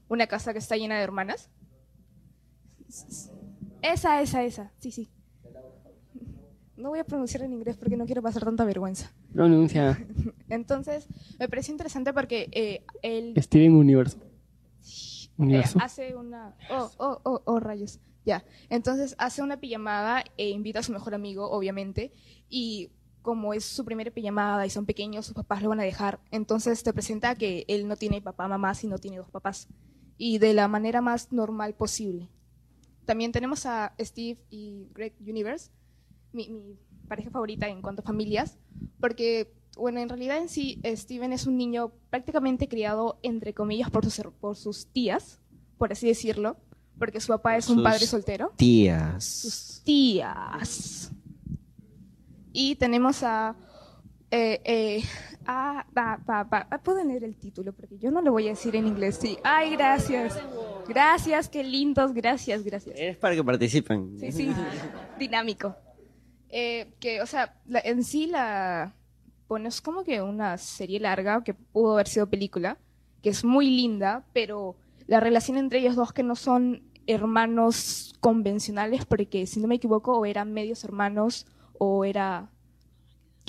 una 0.09 0.27
casa 0.27 0.53
que 0.53 0.59
está 0.59 0.77
llena 0.77 0.97
de 0.97 1.03
hermanas. 1.03 1.49
Esa, 3.83 4.21
esa, 4.21 4.45
esa. 4.45 4.73
Sí, 4.79 4.91
sí. 4.91 5.09
No 6.77 6.91
voy 6.91 6.99
a 6.99 7.05
pronunciar 7.05 7.43
en 7.43 7.53
inglés 7.55 7.77
porque 7.77 7.97
no 7.97 8.05
quiero 8.05 8.21
pasar 8.21 8.45
tanta 8.45 8.65
vergüenza. 8.65 9.11
Pronuncia 9.33 9.99
Entonces, 10.51 11.09
me 11.39 11.49
pareció 11.49 11.73
interesante 11.73 12.13
porque 12.13 12.49
eh, 12.53 12.85
él 13.03 13.33
Steven 13.39 13.75
Universo. 13.75 14.19
eh, 14.19 15.31
Universo. 15.39 15.79
hace 15.81 16.15
una... 16.15 16.55
Oh, 16.71 16.91
oh, 16.99 17.21
oh, 17.25 17.43
oh, 17.47 17.61
rayos. 17.61 17.99
Ya. 18.27 18.45
Entonces 18.69 19.15
hace 19.19 19.41
una 19.41 19.61
pijamada 19.61 20.25
e 20.37 20.51
invita 20.51 20.81
a 20.81 20.83
su 20.83 20.93
mejor 20.93 21.15
amigo, 21.15 21.49
obviamente. 21.49 22.13
Y 22.51 22.91
como 23.23 23.55
es 23.55 23.65
su 23.65 23.85
primera 23.85 24.11
pijamada 24.11 24.67
y 24.67 24.71
son 24.71 24.85
pequeños, 24.85 25.27
sus 25.27 25.35
papás 25.35 25.63
lo 25.63 25.69
van 25.69 25.81
a 25.81 25.85
dejar. 25.85 26.21
Entonces 26.33 26.83
te 26.83 26.93
presenta 26.93 27.37
que 27.37 27.65
él 27.69 27.87
no 27.87 27.97
tiene 27.97 28.21
papá, 28.21 28.49
mamá, 28.49 28.75
sino 28.75 28.99
tiene 28.99 29.19
dos 29.19 29.31
papás. 29.31 29.69
Y 30.19 30.39
de 30.39 30.55
la 30.55 30.67
manera 30.67 31.01
más 31.01 31.33
normal 31.33 31.75
posible. 31.75 32.29
También 33.05 33.31
tenemos 33.31 33.65
a 33.65 33.95
Steve 34.01 34.41
y 34.51 34.89
Greg 34.93 35.15
Universe, 35.21 35.71
mi, 36.33 36.49
mi 36.49 36.77
pareja 37.07 37.31
favorita 37.31 37.69
en 37.69 37.81
cuanto 37.81 38.03
a 38.03 38.05
familias, 38.05 38.59
porque, 38.99 39.55
bueno, 39.77 40.01
en 40.01 40.09
realidad 40.09 40.39
en 40.39 40.49
sí, 40.49 40.81
Steven 40.85 41.33
es 41.33 41.47
un 41.47 41.57
niño 41.57 41.93
prácticamente 42.11 42.67
criado, 42.67 43.21
entre 43.23 43.55
comillas, 43.55 43.91
por 43.91 44.05
sus, 44.05 44.27
por 44.41 44.57
sus 44.57 44.89
tías, 44.89 45.41
por 45.79 45.93
así 45.93 46.09
decirlo, 46.09 46.57
porque 46.99 47.21
su 47.21 47.29
papá 47.29 47.57
es 47.57 47.69
un 47.69 47.77
Sus 47.77 47.85
padre 47.85 48.07
soltero. 48.07 48.53
Tías. 48.57 49.25
Sus 49.25 49.83
tías. 49.85 51.11
Y 52.53 52.75
tenemos 52.77 53.23
a... 53.23 53.55
Eh, 54.31 54.61
eh, 54.65 55.03
Pueden 56.83 57.09
leer 57.09 57.25
el 57.25 57.37
título, 57.37 57.73
porque 57.73 57.99
yo 57.99 58.11
no 58.11 58.21
lo 58.21 58.33
voy 58.33 58.47
a 58.47 58.51
decir 58.51 58.75
en 58.77 58.87
inglés. 58.87 59.19
Sí. 59.21 59.39
Ay, 59.45 59.71
gracias. 59.77 60.39
Gracias, 60.89 61.49
qué 61.49 61.63
lindos, 61.65 62.13
gracias, 62.13 62.63
gracias. 62.65 62.95
Es 62.99 63.17
para 63.17 63.35
que 63.35 63.45
participen. 63.45 64.19
Sí, 64.19 64.33
sí, 64.33 64.53
dinámico. 65.19 65.75
Eh, 66.49 66.93
que, 67.01 67.21
o 67.23 67.27
sea, 67.27 67.57
la- 67.67 67.81
en 67.81 68.03
sí 68.05 68.27
la 68.27 68.95
pones 69.49 69.81
como 69.81 70.05
que 70.05 70.23
una 70.23 70.59
serie 70.59 70.99
larga 71.01 71.43
que 71.45 71.55
pudo 71.55 71.95
haber 71.95 72.09
sido 72.09 72.29
película, 72.29 72.79
que 73.23 73.31
es 73.31 73.45
muy 73.45 73.69
linda, 73.71 74.25
pero 74.33 74.77
la 75.07 75.21
relación 75.21 75.57
entre 75.57 75.81
ellos 75.81 75.97
dos 75.97 76.13
que 76.13 76.23
no 76.23 76.37
son 76.37 76.83
hermanos 77.07 78.15
convencionales, 78.21 79.07
porque 79.07 79.47
si 79.47 79.61
no 79.61 79.69
me 79.69 79.77
equivoco, 79.77 80.19
o 80.19 80.27
eran 80.27 80.53
medios 80.53 80.85
hermanos 80.85 81.47
o 81.79 82.05
era 82.05 82.51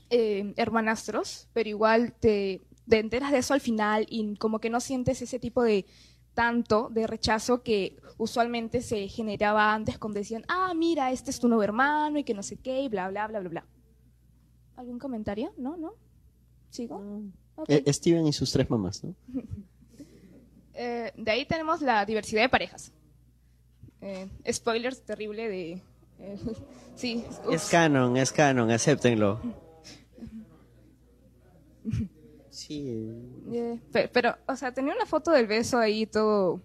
eh, 0.10 0.54
hermanastros, 0.58 1.48
pero 1.54 1.70
igual 1.70 2.14
te, 2.14 2.62
te 2.88 3.00
enteras 3.00 3.32
de 3.32 3.40
eso 3.40 3.54
al 3.54 3.62
final 3.62 4.06
y 4.10 4.36
como 4.36 4.60
que 4.60 4.70
no 4.70 4.80
sientes 4.80 5.22
ese 5.22 5.40
tipo 5.40 5.64
de 5.64 5.86
tanto 6.34 6.90
de 6.90 7.08
rechazo 7.08 7.64
que 7.64 7.98
usualmente 8.18 8.82
se 8.82 9.08
generaba 9.08 9.74
antes 9.74 9.98
cuando 9.98 10.20
decían, 10.20 10.44
ah, 10.48 10.74
mira, 10.76 11.12
este 11.12 11.32
es 11.32 11.40
tu 11.40 11.48
nuevo 11.48 11.64
hermano 11.64 12.20
y 12.20 12.24
que 12.24 12.36
no 12.36 12.44
sé 12.44 12.58
qué, 12.58 12.84
y 12.84 12.90
bla, 12.90 13.10
bla, 13.10 13.28
bla, 13.28 13.40
bla, 13.40 13.50
bla. 13.50 13.68
¿Algún 14.76 15.00
comentario? 15.00 15.54
¿No? 15.58 15.78
¿No? 15.78 15.94
¿Sigo? 16.70 17.02
Eh, 17.68 17.92
Steven 17.92 18.28
y 18.28 18.34
sus 18.34 18.52
tres 18.52 18.70
mamás, 18.70 19.04
¿no? 19.04 19.16
Eh, 20.80 21.12
de 21.18 21.32
ahí 21.32 21.46
tenemos 21.46 21.82
la 21.82 22.06
diversidad 22.06 22.44
de 22.44 22.50
parejas. 22.50 22.92
Eh, 24.02 24.28
spoilers 24.54 25.02
terrible 25.04 25.50
de... 25.50 25.82
eh, 26.20 26.38
sí. 26.96 27.26
Es 27.52 27.66
canon, 27.70 28.16
es 28.16 28.32
canon, 28.32 28.70
acéptenlo. 28.70 29.42
Sí. 32.50 33.12
Eh, 33.54 33.80
pe- 33.92 34.08
pero, 34.10 34.36
o 34.48 34.56
sea, 34.56 34.74
tenía 34.74 34.94
una 34.94 35.06
foto 35.06 35.32
del 35.32 35.48
beso 35.48 35.78
ahí 35.78 36.06
todo, 36.06 36.62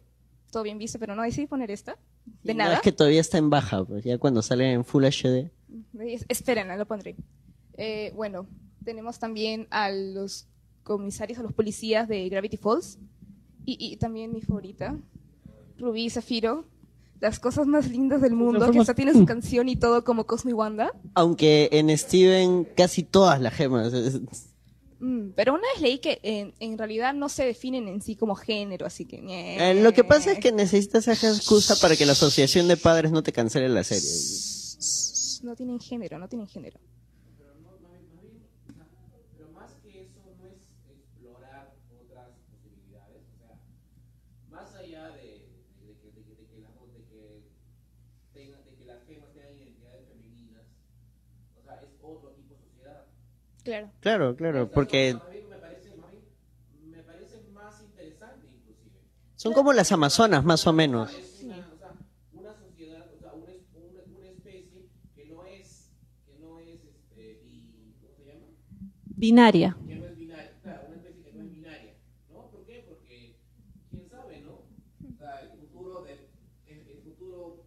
todo 0.50 0.62
bien 0.62 0.78
visto, 0.78 0.98
pero 0.98 1.14
no 1.14 1.22
decidí 1.22 1.46
poner 1.46 1.70
esta. 1.70 1.98
De 2.42 2.54
No, 2.54 2.58
nada. 2.64 2.76
es 2.76 2.80
que 2.82 2.92
todavía 2.92 3.20
está 3.20 3.38
en 3.38 3.50
baja, 3.50 3.84
pues 3.84 4.04
ya 4.04 4.18
cuando 4.18 4.42
sale 4.42 4.72
en 4.72 4.84
Full 4.84 5.04
HD. 5.04 5.50
Es- 6.00 6.24
Espérenla, 6.28 6.76
lo 6.76 6.86
pondré. 6.86 7.16
Eh, 7.76 8.12
bueno, 8.14 8.46
tenemos 8.84 9.18
también 9.18 9.66
a 9.70 9.90
los 9.90 10.46
comisarios, 10.82 11.38
a 11.38 11.42
los 11.42 11.52
policías 11.52 12.08
de 12.08 12.28
Gravity 12.28 12.56
Falls. 12.56 12.98
Y, 13.64 13.76
y 13.78 13.96
también 13.96 14.32
mi 14.32 14.40
favorita, 14.42 14.96
Rubí 15.78 16.04
y 16.06 16.10
Zafiro. 16.10 16.64
Las 17.20 17.38
cosas 17.38 17.68
más 17.68 17.88
lindas 17.88 18.20
del 18.20 18.34
mundo, 18.34 18.68
que 18.72 18.80
hasta 18.80 18.94
tiene 18.94 19.12
su 19.12 19.24
canción 19.26 19.68
y 19.68 19.76
todo 19.76 20.02
como 20.02 20.26
Cosmo 20.26 20.50
y 20.50 20.54
Wanda. 20.54 20.90
Aunque 21.14 21.68
en 21.70 21.96
Steven 21.96 22.64
casi 22.76 23.04
todas 23.04 23.40
las 23.40 23.54
gemas. 23.54 23.92
Mm, 24.98 25.28
pero 25.36 25.54
una 25.54 25.62
vez 25.74 25.82
leí 25.82 25.98
que 25.98 26.18
en, 26.24 26.52
en 26.58 26.76
realidad 26.78 27.14
no 27.14 27.28
se 27.28 27.44
definen 27.44 27.86
en 27.86 28.00
sí 28.02 28.16
como 28.16 28.34
género, 28.34 28.86
así 28.86 29.04
que... 29.04 29.18
Eh, 29.18 29.74
lo 29.82 29.92
que 29.92 30.02
pasa 30.04 30.32
es 30.32 30.38
que 30.40 30.50
necesitas 30.52 31.06
esa 31.06 31.28
excusa 31.28 31.76
para 31.76 31.94
que 31.96 32.06
la 32.06 32.12
asociación 32.12 32.66
de 32.66 32.76
padres 32.76 33.12
no 33.12 33.22
te 33.22 33.32
cancele 33.32 33.68
la 33.68 33.84
serie. 33.84 34.10
No 35.44 35.54
tienen 35.56 35.78
género, 35.80 36.18
no 36.18 36.28
tienen 36.28 36.48
género. 36.48 36.78
Pero 39.36 39.48
más 39.52 39.70
que 39.82 40.02
eso 40.02 40.20
no 40.38 40.46
es 40.46 40.62
explorar 40.90 41.74
otras 41.90 42.28
posibilidades, 42.50 43.22
o 43.34 43.38
sea, 43.38 43.58
más 44.50 44.74
allá 44.74 45.08
de, 45.10 45.50
de 45.82 45.94
que, 46.00 46.10
de 46.14 46.22
que, 46.22 46.34
de 46.38 46.46
que, 46.46 46.58
la- 46.62 46.78
de 46.94 47.02
que 47.10 47.42
tenga- 48.32 48.62
de 48.64 48.74
que 48.76 48.84
las 48.86 49.02
gemas 49.06 49.32
tengan 49.34 49.54
identidades 49.58 50.06
femeninas, 50.08 50.62
o 51.58 51.64
sea, 51.64 51.74
es 51.82 51.90
otro 52.02 52.30
tipo 52.38 52.54
de 52.54 52.60
sociedad. 52.70 53.06
Claro. 53.62 53.92
Claro, 54.00 54.34
claro, 54.36 54.68
porque 54.70 55.10
A 55.10 55.14
mí 55.34 55.42
me 55.48 55.56
parece, 55.56 55.94
más 55.96 56.10
bien, 56.10 56.24
me 56.90 57.02
parece 57.02 57.40
más 57.52 57.80
interesante 57.80 58.46
inclusive. 58.46 58.90
son 59.36 59.52
como 59.52 59.72
las 59.72 59.92
amazonas, 59.92 60.44
más 60.44 60.66
o 60.66 60.72
menos. 60.72 61.10
Es 61.22 61.42
una, 61.42 61.70
o 61.72 61.76
sea, 61.78 61.92
una 62.32 62.54
sociedad, 62.54 63.04
o 63.14 63.18
sea, 63.18 63.32
una, 63.32 63.50
es- 63.52 63.62
una, 63.74 64.18
una 64.18 64.28
especie 64.28 64.90
que 65.14 65.24
no 65.26 65.44
es, 65.46 65.92
que 66.26 66.36
no 66.38 66.58
es, 66.60 66.80
este, 66.84 67.38
bi- 67.44 67.94
¿cómo 68.00 68.12
se 68.16 68.24
llama? 68.24 68.46
Binaria. 69.16 69.76
que 69.86 69.94
no 69.94 70.06
es 70.06 70.18
binaria, 70.18 70.52
claro, 70.62 70.80
una 70.86 70.96
especie 70.96 71.22
que 71.24 71.32
no 71.32 71.42
es 71.42 71.50
binaria, 71.50 71.94
¿no? 72.28 72.46
¿Por 72.50 72.64
qué? 72.66 72.84
Porque 72.88 73.36
quién 73.90 74.08
sabe, 74.08 74.40
¿no? 74.40 74.52
O 74.52 75.16
sea, 75.18 75.40
el 75.42 75.50
futuro 75.58 76.02
de, 76.02 76.12
el, 76.66 76.78
el 76.88 77.02
futuro 77.02 77.64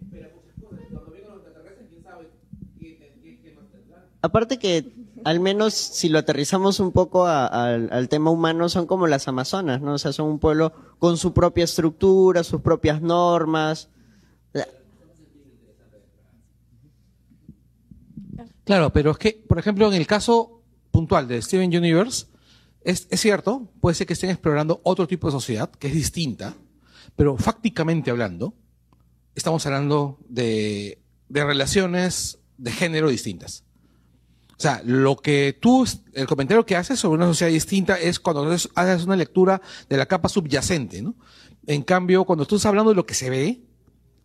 espera 0.00 0.28
muchas 0.34 0.54
cosas. 0.60 0.84
Cuando 0.92 1.10
vengan 1.12 1.30
los 1.36 1.44
extraterrestres, 1.44 1.88
quién 1.88 2.02
sabe 2.02 2.28
qué, 2.78 2.96
qué, 2.98 3.20
qué, 3.22 3.40
qué 3.42 3.50
más 3.52 3.70
tendrán. 3.70 4.04
Aparte 4.24 4.60
que, 4.60 4.92
al 5.24 5.40
menos 5.40 5.74
si 5.74 6.08
lo 6.08 6.20
aterrizamos 6.20 6.78
un 6.78 6.92
poco 6.92 7.26
al- 7.26 8.08
tema 8.08 8.30
humano, 8.30 8.68
son 8.68 8.86
como 8.86 9.08
las 9.08 9.26
amazonas, 9.26 9.80
¿no? 9.82 9.94
O 9.94 9.98
sea, 9.98 10.12
son 10.12 10.28
un 10.28 10.38
pueblo 10.38 10.72
con 11.00 11.16
su 11.18 11.32
propia 11.34 11.64
estructura, 11.64 12.44
sus 12.44 12.60
propias 12.60 13.02
normas. 13.02 13.88
Claro, 18.64 18.92
pero 18.92 19.10
es 19.10 19.18
que, 19.18 19.42
por 19.48 19.58
ejemplo, 19.58 19.88
en 19.88 19.94
el 19.94 20.06
caso 20.06 20.62
puntual 20.92 21.26
de 21.26 21.42
Steven 21.42 21.76
Universe, 21.76 22.26
es, 22.84 23.08
cierto, 23.10 23.68
puede 23.80 23.94
ser 23.96 24.06
que 24.06 24.12
estén 24.12 24.30
explorando 24.30 24.80
otro 24.84 25.08
tipo 25.08 25.26
de 25.26 25.32
sociedad 25.32 25.68
que 25.68 25.88
es 25.88 25.94
distinta, 25.94 26.54
pero 27.16 27.36
fácticamente 27.36 28.12
hablando, 28.12 28.54
estamos 29.34 29.66
hablando 29.66 30.18
de 30.28 30.98
relaciones 31.28 32.38
de 32.56 32.70
género 32.70 33.08
distintas. 33.08 33.64
O 34.62 34.64
sea, 34.64 34.80
lo 34.84 35.16
que 35.16 35.58
tú, 35.60 35.84
el 36.14 36.28
comentario 36.28 36.64
que 36.64 36.76
haces 36.76 37.00
sobre 37.00 37.16
una 37.16 37.26
sociedad 37.26 37.50
distinta 37.50 37.98
es 37.98 38.20
cuando 38.20 38.48
haces- 38.48 39.04
una 39.04 39.16
lectura 39.16 39.60
de 39.88 39.96
la 39.96 40.06
capa 40.06 40.28
subyacente, 40.28 41.02
¿no? 41.02 41.16
En 41.66 41.82
cambio, 41.82 42.24
cuando 42.24 42.46
tú 42.46 42.54
estás 42.54 42.68
hablando 42.68 42.90
de 42.92 42.94
lo 42.94 43.04
que 43.04 43.14
se 43.14 43.28
ve, 43.28 43.60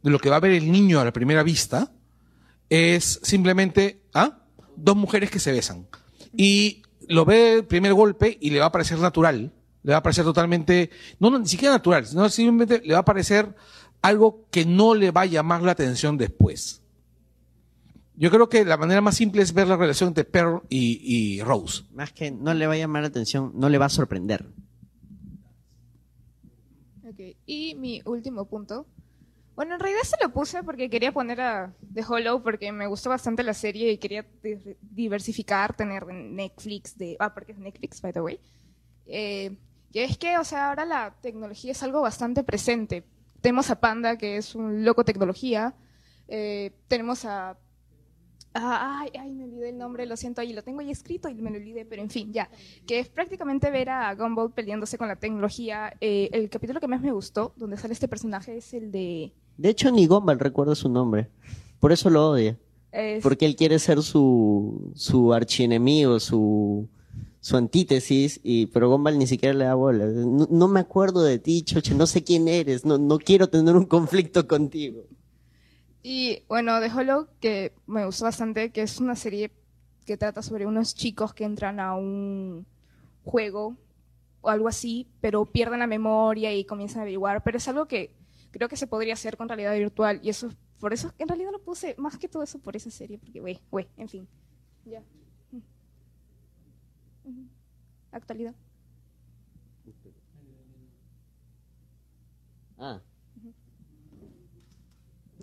de 0.04 0.10
lo 0.12 0.20
que 0.20 0.30
va 0.30 0.36
a 0.36 0.40
ver 0.40 0.52
el 0.52 0.72
niño 0.72 1.00
a 1.00 1.06
la 1.06 1.12
primera 1.12 1.42
vista, 1.42 1.92
es 2.70 3.20
simplemente, 3.24 4.04
¿ah? 4.14 4.44
Dos 4.76 4.96
mujeres 4.96 5.32
que 5.32 5.40
se 5.40 5.52
besan. 5.52 5.88
Y 6.36 6.84
lo 7.08 7.26
ve 7.26 7.56
el 7.56 7.66
primer 7.66 7.96
golpe 7.96 8.38
y 8.40 8.52
le 8.52 8.60
va 8.60 8.68
a 8.68 8.72
parecer 8.72 9.00
natural. 9.00 9.52
Le 9.82 9.92
va 9.92 9.98
a 9.98 10.04
parecer 10.04 10.24
totalmente, 10.24 10.92
no, 11.20 11.32
no, 11.32 11.40
ni 11.40 11.48
siquiera 11.48 11.74
natural, 11.74 12.06
sino 12.06 12.30
simplemente 12.30 12.86
le 12.86 12.94
va 12.94 13.00
a 13.00 13.06
parecer 13.06 13.56
algo 14.04 14.46
que 14.52 14.66
no 14.66 14.94
le 14.94 15.10
va 15.10 15.22
a 15.22 15.26
llamar 15.26 15.64
la 15.64 15.72
atención 15.72 16.16
después. 16.16 16.84
Yo 18.20 18.32
creo 18.32 18.50
que 18.50 18.66
la 18.66 18.78
manera 18.78 19.00
más 19.00 19.16
simple 19.16 19.44
es 19.44 19.54
ver 19.54 19.68
la 19.68 19.78
relación 19.78 20.08
entre 20.10 20.26
Pearl 20.26 20.64
y, 20.70 21.00
y 21.38 21.42
Rose. 21.44 21.84
Más 21.94 22.12
que 22.12 22.32
no 22.32 22.52
le 22.56 22.66
va 22.66 22.74
a 22.74 22.78
llamar 22.78 23.04
la 23.04 23.10
atención, 23.10 23.52
no 23.56 23.70
le 23.70 23.78
va 23.78 23.86
a 23.86 23.90
sorprender. 23.90 24.44
Ok, 27.08 27.20
Y 27.46 27.76
mi 27.76 28.02
último 28.06 28.46
punto. 28.46 28.86
Bueno, 29.56 29.74
en 29.76 29.80
realidad 29.80 30.04
se 30.04 30.18
lo 30.22 30.32
puse 30.32 30.62
porque 30.64 30.90
quería 30.90 31.12
poner 31.12 31.42
a 31.42 31.74
The 31.94 32.04
Hollow 32.08 32.44
porque 32.44 32.72
me 32.72 32.86
gustó 32.88 33.10
bastante 33.10 33.42
la 33.44 33.54
serie 33.56 33.92
y 33.92 33.98
quería 33.98 34.26
di- 34.44 34.76
diversificar, 34.82 35.76
tener 35.76 36.06
Netflix 36.08 36.96
de... 36.98 37.16
Ah, 37.20 37.34
porque 37.34 37.54
es 37.54 37.58
Netflix, 37.58 38.02
by 38.02 38.14
the 38.14 38.22
way. 38.22 38.40
Eh, 39.08 39.56
y 39.94 40.00
es 40.00 40.18
que, 40.18 40.38
o 40.38 40.44
sea, 40.44 40.70
ahora 40.70 40.86
la 40.86 41.16
tecnología 41.22 41.72
es 41.72 41.82
algo 41.82 42.02
bastante 42.02 42.44
presente. 42.44 43.04
Tenemos 43.42 43.72
a 43.72 43.80
Panda, 43.80 44.18
que 44.18 44.38
es 44.38 44.54
un 44.54 44.84
loco 44.86 45.04
tecnología. 45.06 45.74
Eh, 46.28 46.72
tenemos 46.88 47.26
a... 47.26 47.58
ah, 48.60 49.00
ay, 49.02 49.12
ay, 49.20 49.32
me 49.32 49.44
olvidé 49.46 49.70
el 49.70 49.78
nombre, 49.78 50.06
lo 50.06 50.18
siento, 50.18 50.42
ahí 50.42 50.54
lo 50.54 50.64
tengo 50.64 50.80
ahí 50.82 50.92
escrito 50.92 51.30
y 51.30 51.36
me 51.36 51.50
lo 51.52 51.58
olvidé, 51.58 51.86
pero 51.86 52.02
en 52.02 52.10
fin, 52.10 52.32
ya. 52.34 52.50
Que 52.86 53.00
es 53.00 53.08
prácticamente 53.10 53.70
ver 53.72 53.90
a 53.90 54.14
Gumball 54.16 54.52
peleándose 54.52 54.98
con 54.98 55.08
la 55.08 55.16
tecnología. 55.16 55.94
Eh, 56.02 56.30
el 56.34 56.50
capítulo 56.50 56.80
que 56.80 56.88
más 56.88 57.02
me 57.02 57.12
gustó, 57.12 57.54
donde 57.58 57.78
sale 57.78 57.94
este 57.94 58.08
personaje, 58.08 58.58
es 58.58 58.74
el 58.74 58.92
de... 58.92 59.32
De 59.58 59.70
hecho, 59.70 59.92
ni 59.92 60.06
Gumball 60.08 60.40
recuerda 60.40 60.76
su 60.76 60.90
nombre. 60.90 61.30
Por 61.80 61.92
eso 61.92 62.10
lo 62.10 62.30
odia. 62.32 62.58
es- 62.92 63.24
Porque 63.24 63.46
él 63.46 63.56
quiere 63.56 63.80
ser 63.80 64.02
su, 64.02 64.92
su 64.96 65.34
archienemigo, 65.34 66.20
su, 66.20 66.88
su 67.40 67.58
antítesis, 67.58 68.40
y, 68.44 68.68
pero 68.68 68.90
Gumball 68.90 69.18
ni 69.18 69.28
siquiera 69.28 69.54
le 69.56 69.66
da 69.66 69.76
bola. 69.76 70.06
No, 70.06 70.48
no 70.50 70.68
me 70.68 70.80
acuerdo 70.80 71.24
de 71.24 71.40
ti, 71.40 71.62
Choche, 71.64 71.94
no 71.96 72.06
sé 72.08 72.24
quién 72.24 72.48
eres, 72.48 72.86
no, 72.86 72.98
no 72.98 73.18
quiero 73.20 73.48
tener 73.50 73.76
un 73.76 73.86
conflicto 73.86 74.48
contigo. 74.48 75.04
Y 76.10 76.46
bueno, 76.48 76.80
The 76.80 76.90
Hollow, 76.90 77.28
que 77.42 77.74
me 77.86 78.06
gustó 78.06 78.24
bastante, 78.24 78.72
que 78.72 78.82
es 78.82 79.02
una 79.02 79.18
serie 79.18 79.52
que 80.06 80.16
trata 80.16 80.42
sobre 80.42 80.66
unos 80.66 80.96
chicos 80.96 81.34
que 81.34 81.44
entran 81.44 81.82
a 81.82 81.96
un 81.96 82.66
juego 83.26 83.76
o 84.40 84.50
algo 84.50 84.70
así, 84.70 85.06
pero 85.20 85.46
pierden 85.46 85.80
la 85.80 85.86
memoria 85.86 86.56
y 86.56 86.64
comienzan 86.64 87.00
a 87.00 87.02
averiguar. 87.02 87.44
Pero 87.44 87.58
es 87.58 87.68
algo 87.68 87.90
que 87.90 88.16
creo 88.52 88.70
que 88.70 88.78
se 88.78 88.88
podría 88.88 89.16
hacer 89.16 89.36
con 89.36 89.50
realidad 89.50 89.74
virtual. 89.74 90.22
Y 90.24 90.30
eso, 90.30 90.50
por 90.80 90.94
eso, 90.94 91.14
en 91.18 91.28
realidad 91.28 91.52
lo 91.52 91.62
puse 91.62 91.94
más 91.98 92.18
que 92.18 92.30
todo 92.30 92.42
eso 92.42 92.58
por 92.60 92.78
esa 92.78 92.90
serie, 92.90 93.18
porque, 93.18 93.42
güey, 93.42 93.60
güey, 93.70 93.90
en 93.98 94.08
fin. 94.08 94.28
Ya. 94.86 95.04
Actualidad. 98.14 98.56
Ah. 102.78 103.02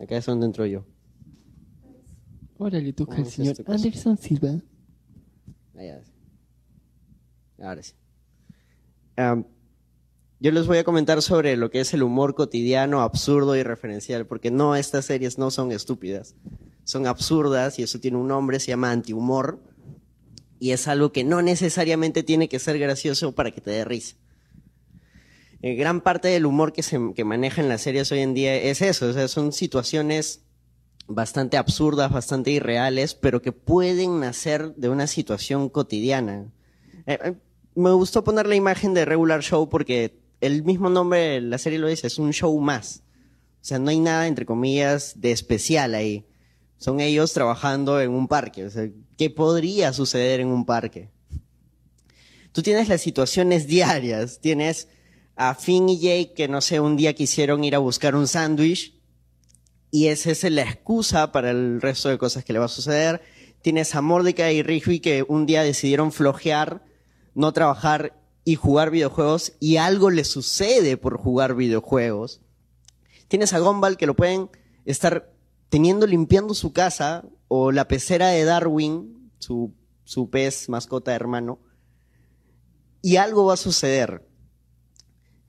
Acá 0.01 0.17
es 0.17 0.27
donde 0.27 0.47
entro 0.47 0.67
yo. 0.67 0.85
Ahora 2.59 2.79
le 2.79 2.93
toca 2.93 3.13
¿Cómo 3.17 3.25
al 3.25 3.31
señor 3.31 3.57
este? 3.59 3.71
Anderson 3.71 4.17
Silva. 4.19 4.61
Ahí, 5.77 5.91
ahora 7.59 7.83
sí. 7.83 7.95
Yo 10.41 10.51
les 10.51 10.67
voy 10.67 10.79
a 10.79 10.85
comentar 10.85 11.23
sobre 11.23 11.57
lo 11.57 11.71
que 11.71 11.81
es 11.81 11.95
el 11.95 12.03
humor 12.03 12.35
cotidiano, 12.35 13.01
absurdo 13.01 13.57
y 13.57 13.63
referencial, 13.63 14.27
porque 14.27 14.51
no, 14.51 14.77
estas 14.77 15.07
series 15.07 15.39
no 15.39 15.51
son 15.51 15.73
estúpidas. 15.73 16.35
Son 16.85 17.07
absurdas 17.07 17.79
y 17.79 17.83
eso 17.83 17.99
tiene 17.99 18.19
un 18.19 18.29
nombre, 18.29 18.61
se 18.61 18.69
llama 18.69 18.91
antihumor. 18.91 19.63
Y 20.59 20.73
es 20.73 20.87
algo 20.87 21.13
que 21.13 21.25
no 21.25 21.43
necesariamente 21.43 22.23
tiene 22.23 22.49
que 22.49 22.59
ser 22.59 22.79
gracioso 22.79 23.35
para 23.35 23.53
que 23.53 23.61
te 23.61 23.71
dé 23.71 23.85
risa. 23.85 24.17
Eh, 25.67 25.77
gran 25.77 26.03
parte 26.03 26.29
del 26.29 26.45
humor 26.45 26.75
que 26.75 26.83
se 26.83 27.01
que 27.17 27.25
maneja 27.25 27.63
en 27.63 27.71
las 27.71 27.81
series 27.81 28.13
hoy 28.13 28.19
en 28.19 28.35
día 28.35 28.55
es 28.55 28.83
eso, 28.83 29.09
o 29.09 29.13
sea, 29.15 29.29
son 29.29 29.51
situaciones 29.51 30.43
bastante 31.07 31.57
absurdas, 31.57 32.13
bastante 32.13 32.51
irreales, 32.51 33.15
pero 33.15 33.41
que 33.41 33.53
pueden 33.53 34.21
nacer 34.21 34.75
de 34.75 34.91
una 34.91 35.07
situación 35.07 35.71
cotidiana. 35.71 36.53
Eh, 37.07 37.19
eh, 37.25 37.35
me 37.75 37.93
gustó 37.93 38.23
poner 38.25 38.47
la 38.47 38.57
imagen 38.57 38.93
de 38.93 39.07
Regular 39.07 39.43
Show 39.43 39.71
porque 39.71 40.21
el 40.43 40.65
mismo 40.65 40.91
nombre 40.91 41.21
de 41.21 41.41
la 41.41 41.57
serie 41.57 41.79
lo 41.79 41.89
dice, 41.89 42.09
es 42.09 42.19
un 42.19 42.35
show 42.35 42.61
más. 42.61 43.03
O 43.63 43.65
sea, 43.65 43.79
no 43.79 43.89
hay 43.89 44.01
nada, 44.01 44.27
entre 44.27 44.45
comillas, 44.45 45.19
de 45.19 45.33
especial 45.33 45.95
ahí. 45.95 46.27
Son 46.77 47.01
ellos 47.01 47.33
trabajando 47.33 48.03
en 48.03 48.11
un 48.11 48.29
parque. 48.29 48.67
O 48.67 48.71
sea, 48.71 48.91
¿qué 49.17 49.31
podría 49.31 49.95
suceder 49.95 50.41
en 50.41 50.49
un 50.49 50.67
parque? 50.67 51.09
Tú 52.53 52.61
tienes 52.61 52.91
las 52.91 53.01
situaciones 53.01 53.67
diarias. 53.67 54.41
Tienes 54.43 54.89
a 55.37 55.55
Finn 55.55 55.89
y 55.89 55.99
Jake 55.99 56.33
que, 56.35 56.49
no 56.49 56.61
sé, 56.61 56.81
un 56.81 56.97
día 56.97 57.15
quisieron 57.15 57.65
ir 57.65 57.75
a 57.75 57.79
buscar 57.79 58.15
un 58.15 58.29
sándwich 58.29 58.95
y 59.91 60.09
esa 60.09 60.31
es 60.33 60.43
la 60.51 60.63
excusa 60.63 61.33
para 61.33 61.51
el 61.51 61.81
resto 61.81 62.09
de 62.09 62.19
cosas 62.19 62.45
que 62.45 62.53
le 62.53 62.59
va 62.59 62.65
a 62.65 62.69
suceder. 62.69 63.23
Tienes 63.63 63.95
a 63.95 64.01
Mordecai 64.01 64.57
y 64.57 64.63
Rigby 64.63 65.01
que 65.01 65.25
un 65.27 65.47
día 65.47 65.63
decidieron 65.63 66.13
flojear, 66.13 66.85
no 67.35 67.53
trabajar 67.53 68.21
y 68.45 68.57
jugar 68.57 68.91
videojuegos 68.91 69.53
y 69.61 69.77
algo 69.77 70.11
le 70.11 70.25
sucede 70.25 70.97
por 70.97 71.17
jugar 71.17 71.55
videojuegos. 71.55 72.41
Tienes 73.29 73.53
a 73.53 73.61
Gumball 73.61 73.97
que 73.97 74.07
lo 74.07 74.17
pueden 74.17 74.51
estar 74.85 75.33
teniendo 75.69 76.07
limpiando 76.07 76.55
su 76.55 76.73
casa 76.73 77.25
o 77.49 77.73
la 77.73 77.89
pecera 77.89 78.29
de 78.29 78.45
Darwin, 78.45 79.31
su, 79.39 79.73
su 80.05 80.29
pez 80.29 80.69
mascota 80.69 81.15
hermano, 81.15 81.61
y 83.01 83.17
algo 83.17 83.47
va 83.47 83.55
a 83.55 83.59
suceder 83.59 84.27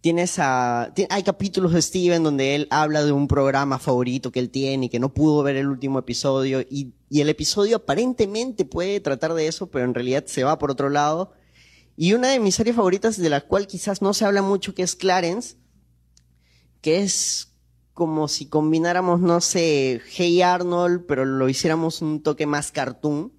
tienes 0.05 0.37
a 0.37 0.93
hay 1.09 1.23
capítulos 1.23 1.73
de 1.73 1.81
Steven 1.81 2.21
donde 2.21 2.53
él 2.53 2.67
habla 2.69 3.03
de 3.03 3.11
un 3.11 3.27
programa 3.27 3.79
favorito 3.79 4.31
que 4.31 4.39
él 4.39 4.51
tiene 4.51 4.85
y 4.85 4.89
que 4.89 4.99
no 4.99 5.15
pudo 5.15 5.41
ver 5.41 5.55
el 5.55 5.67
último 5.67 5.97
episodio 5.97 6.61
y, 6.61 6.93
el 7.09 7.27
episodio 7.27 7.77
aparentemente 7.77 8.65
puede 8.65 8.99
tratar 8.99 9.33
de 9.33 9.47
eso 9.47 9.71
pero 9.71 9.83
en 9.83 9.95
realidad 9.95 10.23
se 10.27 10.43
va 10.43 10.59
por 10.59 10.69
otro 10.69 10.91
lado. 10.91 11.31
Y 11.97 12.13
una 12.13 12.27
de 12.27 12.39
mis 12.39 12.53
series 12.53 12.75
favoritas 12.75 13.17
de 13.17 13.31
la 13.31 13.41
cual 13.41 13.65
quizás 13.65 14.03
no 14.03 14.13
se 14.13 14.25
habla 14.25 14.43
mucho 14.43 14.75
que 14.75 14.83
es 14.83 14.95
Clarence 14.95 15.55
que 16.81 17.01
es 17.01 17.55
como 17.95 18.27
si 18.27 18.45
combináramos 18.45 19.21
no 19.21 19.41
sé 19.41 20.01
Hey 20.15 20.43
Arnold 20.43 21.07
pero 21.07 21.25
lo 21.25 21.49
hiciéramos 21.49 22.03
un 22.03 22.21
toque 22.21 22.45
más 22.45 22.71
cartoon 22.71 23.33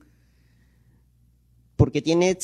porque 1.77 2.03
tiene 2.03 2.37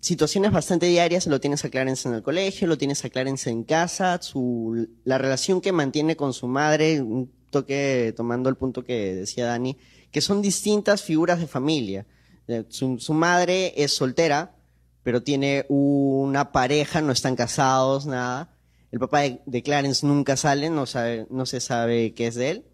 situaciones 0.00 0.52
bastante 0.52 0.86
diarias, 0.86 1.26
lo 1.26 1.40
tienes 1.40 1.64
a 1.64 1.70
Clarence 1.70 2.08
en 2.08 2.14
el 2.14 2.22
colegio, 2.22 2.66
lo 2.66 2.78
tienes 2.78 3.04
a 3.04 3.10
Clarence 3.10 3.50
en 3.50 3.64
casa, 3.64 4.20
su, 4.22 4.88
la 5.04 5.18
relación 5.18 5.60
que 5.60 5.72
mantiene 5.72 6.16
con 6.16 6.32
su 6.32 6.46
madre, 6.46 7.00
un 7.00 7.30
toque 7.50 8.12
tomando 8.16 8.48
el 8.48 8.56
punto 8.56 8.84
que 8.84 9.14
decía 9.14 9.46
Dani, 9.46 9.76
que 10.10 10.20
son 10.20 10.42
distintas 10.42 11.02
figuras 11.02 11.40
de 11.40 11.46
familia. 11.46 12.06
Eh, 12.46 12.64
Su, 12.68 13.12
madre 13.12 13.74
es 13.76 13.92
soltera, 13.92 14.54
pero 15.02 15.22
tiene 15.22 15.66
una 15.68 16.52
pareja, 16.52 17.00
no 17.00 17.12
están 17.12 17.36
casados, 17.36 18.06
nada. 18.06 18.54
El 18.90 19.00
papá 19.00 19.22
de, 19.22 19.62
Clarence 19.62 20.06
nunca 20.06 20.36
sale, 20.36 20.70
no, 20.70 20.84
no 21.30 21.46
se 21.46 21.60
sabe 21.60 22.14
qué 22.14 22.26
es 22.28 22.34
de 22.36 22.50
él. 22.50 22.64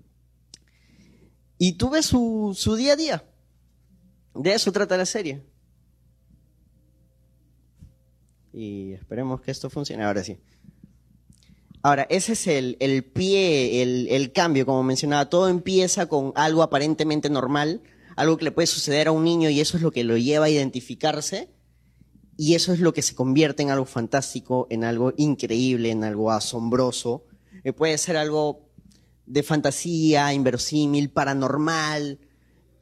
Y 1.58 1.72
tú 1.72 1.90
ves 1.90 2.06
su, 2.06 2.54
su 2.56 2.76
día 2.76 2.92
a 2.92 2.96
día. 2.96 3.24
De 4.34 4.52
eso 4.52 4.70
trata 4.72 4.96
la 4.96 5.06
serie. 5.06 5.44
Y 8.54 8.92
esperemos 8.92 9.40
que 9.40 9.50
esto 9.50 9.68
funcione. 9.68 10.04
Ahora 10.04 10.22
sí. 10.22 10.38
Ahora, 11.82 12.06
ese 12.08 12.32
es 12.32 12.46
el, 12.46 12.76
el 12.78 13.04
pie, 13.04 13.82
el, 13.82 14.06
el 14.08 14.32
cambio, 14.32 14.64
como 14.64 14.82
mencionaba. 14.84 15.28
Todo 15.28 15.48
empieza 15.48 16.06
con 16.06 16.32
algo 16.36 16.62
aparentemente 16.62 17.28
normal, 17.28 17.82
algo 18.16 18.36
que 18.36 18.44
le 18.44 18.52
puede 18.52 18.66
suceder 18.66 19.08
a 19.08 19.12
un 19.12 19.24
niño 19.24 19.50
y 19.50 19.60
eso 19.60 19.76
es 19.76 19.82
lo 19.82 19.90
que 19.90 20.04
lo 20.04 20.16
lleva 20.16 20.46
a 20.46 20.50
identificarse. 20.50 21.50
Y 22.36 22.54
eso 22.54 22.72
es 22.72 22.80
lo 22.80 22.92
que 22.92 23.02
se 23.02 23.14
convierte 23.14 23.62
en 23.62 23.70
algo 23.70 23.84
fantástico, 23.84 24.66
en 24.70 24.84
algo 24.84 25.12
increíble, 25.16 25.90
en 25.90 26.04
algo 26.04 26.30
asombroso. 26.30 27.24
Eh, 27.64 27.72
puede 27.72 27.98
ser 27.98 28.16
algo 28.16 28.68
de 29.26 29.42
fantasía, 29.42 30.32
inverosímil, 30.32 31.10
paranormal 31.10 32.18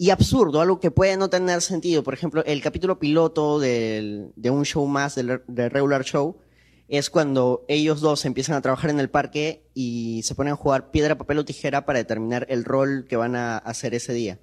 y 0.03 0.11
absurdo, 0.11 0.61
algo 0.61 0.81
que 0.81 0.91
puede 0.91 1.17
no 1.17 1.31
tener 1.31 1.63
sentido. 1.63 2.03
Por 2.03 2.13
ejemplo, 2.13 2.45
el 2.45 2.61
capítulo 2.61 2.99
piloto 2.99 3.61
de 3.61 4.33
un 4.51 4.65
show 4.65 4.85
más 4.89 5.15
del 5.15 5.43
de 5.47 5.69
regular 5.69 6.03
show 6.03 6.39
es 6.89 7.09
cuando 7.09 7.65
ellos 7.69 8.01
dos 8.01 8.25
empiezan 8.25 8.57
a 8.57 8.61
trabajar 8.63 8.91
en 8.91 8.99
el 8.99 9.11
parque 9.11 9.71
y 9.75 10.23
se 10.25 10.35
ponen 10.35 10.55
a 10.55 10.57
jugar 10.57 10.91
piedra, 10.91 11.17
papel 11.17 11.39
o 11.39 11.45
tijera 11.45 11.87
para 11.87 12.01
determinar 12.01 12.49
el 12.51 12.65
rol 12.65 13.07
que 13.09 13.15
van 13.15 13.37
a 13.37 13.59
hacer 13.59 13.95
ese 13.95 14.13
día. 14.13 14.41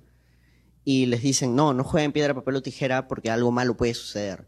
y 0.86 1.08
les 1.08 1.24
dicen, 1.24 1.58
no, 1.58 1.74
no 1.74 1.84
jueguen 1.84 2.14
piedra, 2.14 2.34
papel 2.34 2.56
o 2.56 2.62
tijera 2.62 3.10
porque 3.10 3.30
algo 3.30 3.52
malo 3.52 3.76
puede 3.76 3.96
suceder. 3.96 4.48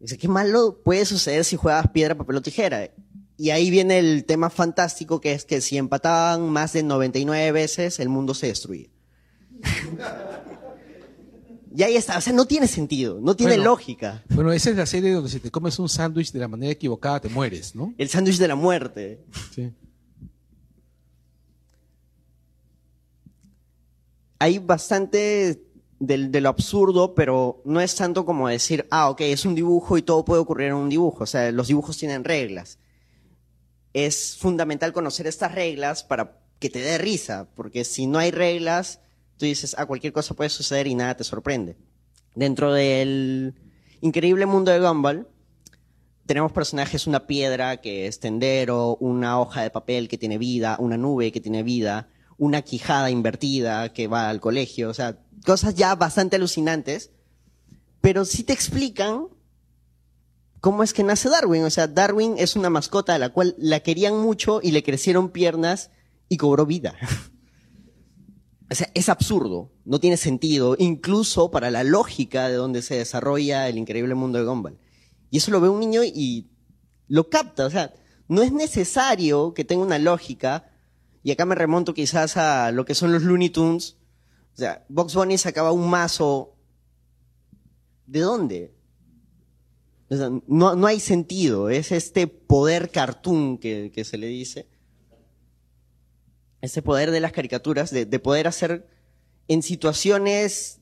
Dice, 0.00 0.18
¿qué 0.18 0.26
malo 0.26 0.80
puede 0.82 1.04
suceder 1.04 1.44
si 1.44 1.54
juegas 1.54 1.86
piedra, 1.92 2.16
papel 2.16 2.34
o 2.34 2.42
tijera? 2.42 2.90
Y 3.36 3.50
ahí 3.50 3.70
viene 3.70 4.00
el 4.00 4.24
tema 4.24 4.50
fantástico 4.50 5.20
que 5.20 5.34
es 5.34 5.44
que 5.44 5.60
si 5.60 5.76
empataban 5.76 6.50
más 6.50 6.72
de 6.72 6.82
99 6.82 7.52
veces, 7.52 8.00
el 8.00 8.08
mundo 8.08 8.34
se 8.34 8.48
destruía. 8.48 8.88
y 11.76 11.82
ahí 11.82 11.96
está, 11.96 12.18
o 12.18 12.20
sea, 12.20 12.32
no 12.32 12.46
tiene 12.46 12.66
sentido, 12.66 13.20
no 13.20 13.36
tiene 13.36 13.54
Bueno. 13.54 13.70
lógica. 13.70 14.24
Bueno, 14.30 14.52
esa 14.52 14.70
es 14.70 14.76
la 14.76 14.86
serie 14.86 15.12
donde 15.12 15.30
si 15.30 15.40
te 15.40 15.50
comes 15.50 15.78
un 15.78 15.88
sándwich 15.88 16.32
de 16.32 16.40
la 16.40 16.48
manera 16.48 16.72
equivocada 16.72 17.20
te 17.20 17.28
mueres, 17.28 17.74
¿no? 17.74 17.94
El 17.98 18.08
sándwich 18.08 18.38
de 18.38 18.48
la 18.48 18.54
muerte. 18.56 19.20
Sí. 19.54 19.72
hay 24.42 24.58
bastante 24.58 25.62
del- 25.98 26.32
de, 26.32 26.40
lo 26.40 26.48
absurdo, 26.48 27.14
pero 27.14 27.60
no 27.66 27.78
es 27.80 27.94
tanto 27.94 28.24
como 28.24 28.48
decir, 28.48 28.86
ah, 28.90 29.10
ok, 29.10 29.20
es 29.20 29.44
un 29.44 29.54
dibujo 29.54 29.98
y 29.98 30.02
todo 30.02 30.24
puede 30.24 30.40
ocurrir 30.40 30.68
en 30.68 30.74
un 30.76 30.88
dibujo. 30.88 31.24
O 31.24 31.26
sea, 31.26 31.52
los 31.52 31.68
dibujos 31.68 31.98
tienen 31.98 32.24
reglas. 32.24 32.78
Es 33.92 34.36
fundamental 34.38 34.94
conocer 34.94 35.26
estas 35.26 35.54
reglas 35.54 36.02
para 36.04 36.38
que 36.58 36.70
te 36.70 36.78
dé 36.80 36.96
risa, 36.96 37.50
porque 37.54 37.84
si 37.84 38.06
no 38.06 38.18
hay 38.18 38.30
reglas, 38.30 39.00
tú 39.40 39.46
dices, 39.46 39.74
ah, 39.78 39.86
cualquier 39.86 40.12
cosa 40.12 40.34
puede 40.34 40.50
suceder 40.50 40.86
y 40.86 40.94
nada 40.94 41.16
te 41.16 41.24
sorprende. 41.24 41.76
Dentro 42.34 42.72
del 42.72 43.54
increíble 44.02 44.44
mundo 44.44 44.70
de 44.70 44.78
Gumball, 44.78 45.26
tenemos 46.26 46.52
personajes, 46.52 47.06
una 47.06 47.26
piedra 47.26 47.78
que 47.78 48.06
es 48.06 48.20
tendero, 48.20 48.96
una 49.00 49.40
hoja 49.40 49.62
de 49.62 49.70
papel 49.70 50.08
que 50.08 50.18
tiene 50.18 50.38
vida, 50.38 50.76
una 50.78 50.98
nube 50.98 51.32
que 51.32 51.40
tiene 51.40 51.62
vida, 51.62 52.08
una 52.36 52.62
quijada 52.62 53.10
invertida 53.10 53.92
que 53.92 54.06
va 54.06 54.28
al 54.28 54.40
colegio, 54.40 54.90
o 54.90 54.94
sea, 54.94 55.18
cosas 55.44 55.74
ya 55.74 55.94
bastante 55.94 56.36
alucinantes, 56.36 57.10
pero 58.00 58.24
sí 58.26 58.44
te 58.44 58.52
explican 58.52 59.28
cómo 60.60 60.82
es 60.82 60.92
que 60.92 61.02
nace 61.02 61.30
Darwin. 61.30 61.64
O 61.64 61.70
sea, 61.70 61.88
Darwin 61.88 62.34
es 62.36 62.56
una 62.56 62.70
mascota 62.70 63.14
a 63.14 63.18
la 63.18 63.30
cual 63.30 63.54
la 63.58 63.80
querían 63.80 64.18
mucho 64.18 64.60
y 64.62 64.70
le 64.70 64.82
crecieron 64.82 65.30
piernas 65.30 65.90
y 66.28 66.36
cobró 66.36 66.66
vida. 66.66 66.94
O 68.70 68.74
sea, 68.74 68.88
es 68.94 69.08
absurdo, 69.08 69.72
no 69.84 69.98
tiene 69.98 70.16
sentido, 70.16 70.76
incluso 70.78 71.50
para 71.50 71.72
la 71.72 71.82
lógica 71.82 72.48
de 72.48 72.54
donde 72.54 72.82
se 72.82 72.96
desarrolla 72.96 73.68
el 73.68 73.78
increíble 73.78 74.14
mundo 74.14 74.38
de 74.38 74.44
Gumball. 74.44 74.78
Y 75.30 75.38
eso 75.38 75.50
lo 75.50 75.60
ve 75.60 75.68
un 75.68 75.80
niño 75.80 76.02
y 76.04 76.48
lo 77.08 77.28
capta. 77.28 77.66
O 77.66 77.70
sea, 77.70 77.92
no 78.28 78.42
es 78.42 78.52
necesario 78.52 79.54
que 79.54 79.64
tenga 79.64 79.84
una 79.84 79.98
lógica. 79.98 80.70
Y 81.22 81.32
acá 81.32 81.44
me 81.44 81.56
remonto 81.56 81.94
quizás 81.94 82.36
a 82.36 82.70
lo 82.70 82.84
que 82.84 82.94
son 82.94 83.12
los 83.12 83.24
Looney 83.24 83.50
Tunes. 83.50 83.96
O 84.54 84.56
sea, 84.56 84.84
Box 84.88 85.14
Bunny 85.14 85.36
sacaba 85.36 85.72
un 85.72 85.90
mazo. 85.90 86.54
¿De 88.06 88.20
dónde? 88.20 88.74
O 90.08 90.16
sea, 90.16 90.30
no, 90.46 90.76
no 90.76 90.86
hay 90.86 91.00
sentido. 91.00 91.70
Es 91.70 91.90
este 91.90 92.28
poder 92.28 92.90
cartoon 92.90 93.58
que, 93.58 93.90
que 93.92 94.04
se 94.04 94.16
le 94.16 94.28
dice. 94.28 94.68
Ese 96.60 96.82
poder 96.82 97.10
de 97.10 97.20
las 97.20 97.32
caricaturas, 97.32 97.90
de, 97.90 98.04
de 98.06 98.18
poder 98.18 98.46
hacer 98.46 98.86
en 99.48 99.62
situaciones 99.62 100.80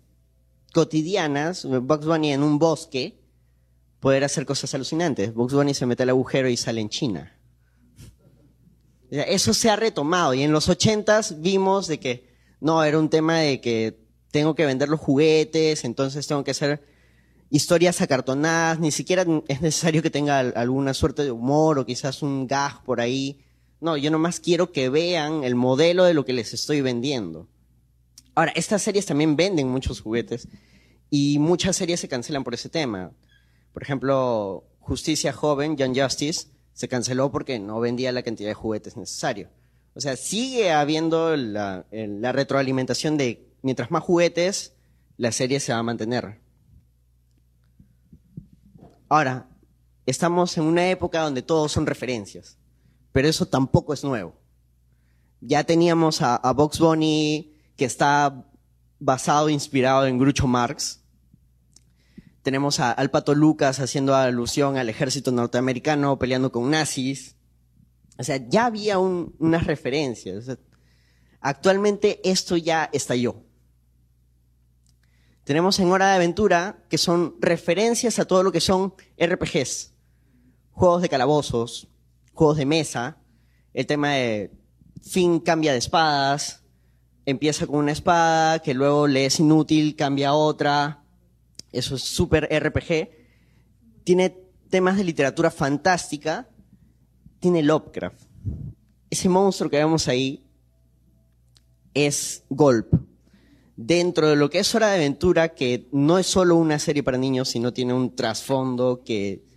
cotidianas, 0.73 1.65
Bugs 1.65 2.05
Bunny 2.07 2.33
en 2.33 2.43
un 2.43 2.59
bosque, 2.59 3.19
poder 4.01 4.25
hacer 4.25 4.45
cosas 4.45 4.75
alucinantes. 4.75 5.33
Bugs 5.35 5.55
Bunny 5.55 5.75
se 5.75 5.87
mete 5.87 6.03
al 6.03 6.11
agujero 6.11 6.49
y 6.49 6.57
sale 6.57 6.81
en 6.81 6.89
China. 6.89 7.35
Eso 9.11 9.55
se 9.55 9.71
ha 9.71 9.77
retomado 9.77 10.35
y 10.35 10.43
en 10.43 10.53
los 10.53 10.69
ochentas 10.69 11.41
vimos 11.41 11.87
de 11.87 11.99
que 11.99 12.29
no, 12.61 12.85
era 12.85 12.99
un 12.99 13.09
tema 13.09 13.39
de 13.39 13.61
que 13.61 13.99
tengo 14.31 14.55
que 14.55 14.67
vender 14.67 14.91
los 14.91 15.01
juguetes, 15.01 15.85
entonces 15.85 16.27
tengo 16.27 16.45
que 16.45 16.51
hacer 16.51 16.83
historias 17.49 18.03
acartonadas, 18.03 18.79
ni 18.79 18.91
siquiera 18.91 19.25
es 19.49 19.63
necesario 19.63 20.03
que 20.03 20.11
tenga 20.11 20.41
al- 20.41 20.53
alguna 20.57 20.93
suerte 20.93 21.25
de 21.25 21.31
humor 21.31 21.79
o 21.79 21.87
quizás 21.87 22.21
un 22.23 22.47
gag 22.47 22.83
por 22.85 23.01
ahí. 23.01 23.41
No, 23.81 23.97
yo 23.97 24.11
nomás 24.11 24.41
quiero 24.41 24.73
que 24.73 24.89
vean 24.89 25.45
el 25.45 25.55
modelo 25.55 26.05
de 26.05 26.15
lo 26.15 26.25
que 26.25 26.33
les 26.33 26.53
estoy 26.53 26.81
vendiendo. 26.81 27.49
Ahora, 28.35 28.53
estas 28.55 28.83
series 28.83 29.07
también 29.07 29.37
venden 29.37 29.69
muchos 29.69 30.01
juguetes 30.01 30.49
y 31.11 31.39
muchas 31.39 31.77
series 31.77 32.01
se 32.01 32.09
cancelan 32.09 32.45
por 32.45 32.55
ese 32.55 32.69
tema. 32.69 33.13
Por 33.73 33.83
ejemplo, 33.83 34.65
Justicia 34.81 35.33
Joven, 35.33 35.77
Young 35.77 35.99
Justice, 35.99 36.49
se 36.73 36.89
canceló 36.89 37.31
porque 37.31 37.59
no 37.59 37.81
vendía 37.81 38.13
la 38.13 38.23
cantidad 38.23 38.49
de 38.49 38.55
juguetes 38.55 38.97
necesario. 38.97 39.51
O 39.95 40.01
sea, 40.01 40.17
sigue 40.17 40.71
habiendo 40.71 41.37
la, 41.37 41.87
la 41.91 42.33
retroalimentación 42.33 43.17
de 43.17 43.49
mientras 43.63 43.91
más 43.91 44.03
juguetes, 44.03 44.75
la 45.17 45.33
serie 45.33 45.61
se 45.61 45.73
va 45.73 45.79
a 45.79 45.83
mantener. 45.83 46.41
Ahora, 49.09 49.49
estamos 50.07 50.57
en 50.57 50.65
una 50.65 50.89
época 50.91 51.23
donde 51.23 51.43
todos 51.43 51.73
son 51.73 51.87
referencias, 51.87 52.59
pero 53.19 53.27
eso 53.27 53.47
tampoco 53.47 53.93
es 53.93 54.05
nuevo. 54.05 54.33
Ya 55.41 55.65
teníamos 55.65 56.23
a, 56.23 56.37
a 56.37 56.53
Box 56.53 56.79
Bunny, 56.79 57.53
que 57.77 57.85
está 57.85 58.47
basado, 59.01 59.49
inspirado 59.49 60.07
en 60.07 60.19
Groucho 60.21 60.47
Marx. 60.47 61.01
Tenemos 62.45 62.79
a, 62.79 62.93
al 62.93 63.11
Pato 63.11 63.35
Lucas 63.35 63.81
haciendo 63.81 64.15
alusión 64.15 64.77
al 64.77 64.89
ejército 64.89 65.33
norteamericano 65.33 66.17
peleando 66.17 66.53
con 66.53 66.71
nazis. 66.71 67.35
O 68.21 68.23
sea, 68.23 68.37
ya 68.37 68.67
había 68.67 69.01
un- 69.01 69.35
unas 69.41 69.67
referencias. 69.67 70.57
Actualmente 71.41 72.21
esto 72.23 72.57
ya 72.57 72.89
estalló. 72.93 73.43
Tenemos 75.43 75.81
en 75.81 75.91
Hora 75.91 76.11
de 76.11 76.15
Aventura 76.15 76.85
que 76.89 76.99
son 76.99 77.35
referencias 77.41 78.21
a 78.21 78.27
todo 78.27 78.45
lo 78.45 78.53
que 78.53 78.61
son 78.61 78.95
RPGs, 79.21 79.93
juegos 80.71 81.03
de 81.03 81.09
calabozos, 81.09 81.89
juegos 82.39 82.57
de 82.57 82.67
mesa, 82.67 83.19
el 83.75 83.85
tema 83.87 84.13
de 84.13 84.53
Finn 85.03 85.41
cambia 85.41 85.73
de 85.73 85.79
espadas, 85.79 86.63
empieza 87.27 87.67
con 87.67 87.81
una 87.81 87.91
espada 87.91 88.61
que 88.61 88.75
luego 88.75 89.09
le 89.09 89.27
es 89.27 89.41
inútil, 89.41 89.97
cambia 89.97 90.29
a 90.29 90.35
otra, 90.35 91.03
eso 91.73 91.97
es 91.97 92.03
súper 92.03 92.49
RPG. 92.49 93.11
Tiene 94.05 94.37
temas 94.71 94.97
de 94.97 95.03
literatura 95.03 95.51
fantástica, 95.51 96.49
tiene 97.41 97.61
Lovecraft. 97.65 98.23
Ese 99.11 99.29
monstruo 99.29 99.69
que 99.69 99.79
vemos 99.79 100.07
ahí 100.07 100.47
es 101.93 102.45
Golp. 102.51 102.95
Dentro 103.75 104.29
de 104.29 104.37
lo 104.37 104.49
que 104.49 104.61
es 104.61 104.75
Hora 104.77 104.91
de 104.91 104.97
Aventura, 104.97 105.57
que 105.57 105.89
no 105.91 106.19
es 106.21 106.27
solo 106.29 106.55
una 106.55 106.79
serie 106.79 107.03
para 107.03 107.19
niños, 107.19 107.49
sino 107.49 107.73
tiene 107.73 107.95
un 107.95 108.15
trasfondo 108.15 109.03
que 109.05 109.48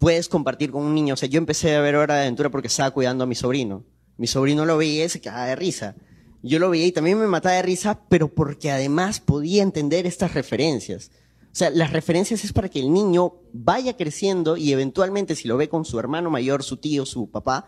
puedes 0.00 0.28
compartir 0.28 0.72
con 0.72 0.82
un 0.82 0.94
niño. 0.94 1.14
O 1.14 1.16
sea, 1.16 1.28
yo 1.28 1.38
empecé 1.38 1.76
a 1.76 1.80
ver 1.80 1.94
Hora 1.94 2.16
de 2.16 2.22
Aventura 2.22 2.50
porque 2.50 2.68
estaba 2.68 2.90
cuidando 2.90 3.22
a 3.22 3.26
mi 3.26 3.36
sobrino. 3.36 3.84
Mi 4.16 4.26
sobrino 4.26 4.64
lo 4.64 4.78
veía 4.78 5.04
y 5.04 5.08
se 5.08 5.20
cagaba 5.20 5.46
de 5.46 5.56
risa. 5.56 5.94
Yo 6.42 6.58
lo 6.58 6.70
veía 6.70 6.86
y 6.86 6.92
también 6.92 7.18
me 7.18 7.26
mataba 7.26 7.56
de 7.56 7.62
risa, 7.62 8.00
pero 8.08 8.34
porque 8.34 8.70
además 8.70 9.20
podía 9.20 9.62
entender 9.62 10.06
estas 10.06 10.32
referencias. 10.32 11.10
O 11.42 11.54
sea, 11.54 11.68
las 11.68 11.92
referencias 11.92 12.44
es 12.44 12.52
para 12.52 12.70
que 12.70 12.80
el 12.80 12.92
niño 12.92 13.34
vaya 13.52 13.94
creciendo 13.96 14.56
y 14.56 14.72
eventualmente 14.72 15.36
si 15.36 15.46
lo 15.46 15.58
ve 15.58 15.68
con 15.68 15.84
su 15.84 15.98
hermano 15.98 16.30
mayor, 16.30 16.62
su 16.62 16.78
tío, 16.78 17.04
su 17.04 17.30
papá, 17.30 17.66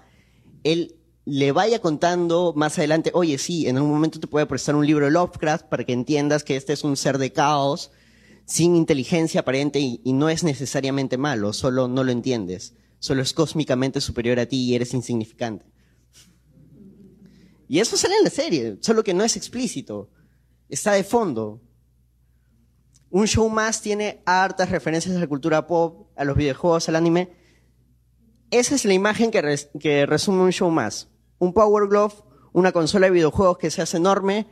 él 0.64 0.96
le 1.26 1.52
vaya 1.52 1.80
contando 1.80 2.54
más 2.56 2.78
adelante, 2.78 3.10
oye, 3.12 3.36
sí, 3.36 3.68
en 3.68 3.76
algún 3.76 3.92
momento 3.92 4.18
te 4.18 4.26
puede 4.26 4.46
prestar 4.46 4.74
un 4.74 4.86
libro 4.86 5.04
de 5.04 5.10
Lovecraft 5.10 5.66
para 5.66 5.84
que 5.84 5.92
entiendas 5.92 6.44
que 6.44 6.56
este 6.56 6.72
es 6.72 6.82
un 6.82 6.96
ser 6.96 7.18
de 7.18 7.30
caos, 7.30 7.90
sin 8.46 8.76
inteligencia 8.76 9.40
aparente 9.40 9.78
y, 9.80 10.00
no 10.12 10.28
es 10.28 10.44
necesariamente 10.44 11.16
malo, 11.16 11.52
solo 11.52 11.88
no 11.88 12.04
lo 12.04 12.12
entiendes, 12.12 12.74
solo 12.98 13.22
es 13.22 13.32
cósmicamente 13.32 14.00
superior 14.00 14.38
a 14.38 14.46
ti 14.46 14.64
y 14.64 14.74
eres 14.74 14.94
insignificante. 14.94 15.66
Y 17.68 17.80
eso 17.80 17.96
sale 17.96 18.16
en 18.16 18.24
la 18.24 18.30
serie, 18.30 18.76
solo 18.80 19.02
que 19.02 19.14
no 19.14 19.24
es 19.24 19.36
explícito, 19.36 20.10
está 20.68 20.92
de 20.92 21.04
fondo. 21.04 21.62
Un 23.08 23.26
show 23.26 23.48
más 23.48 23.80
tiene 23.80 24.22
hartas 24.26 24.70
referencias 24.70 25.16
a 25.16 25.20
la 25.20 25.26
cultura 25.26 25.66
pop, 25.66 26.10
a 26.16 26.24
los 26.24 26.36
videojuegos, 26.36 26.88
al 26.88 26.96
anime. 26.96 27.32
Esa 28.50 28.74
es 28.74 28.84
la 28.84 28.92
imagen 28.92 29.30
que 29.30 30.06
resume 30.06 30.42
un 30.42 30.52
show 30.52 30.70
más. 30.70 31.08
Un 31.38 31.54
Power 31.54 31.88
Glove, 31.88 32.14
una 32.52 32.72
consola 32.72 33.06
de 33.06 33.12
videojuegos 33.12 33.58
que 33.58 33.70
se 33.70 33.80
hace 33.80 33.96
enorme, 33.96 34.46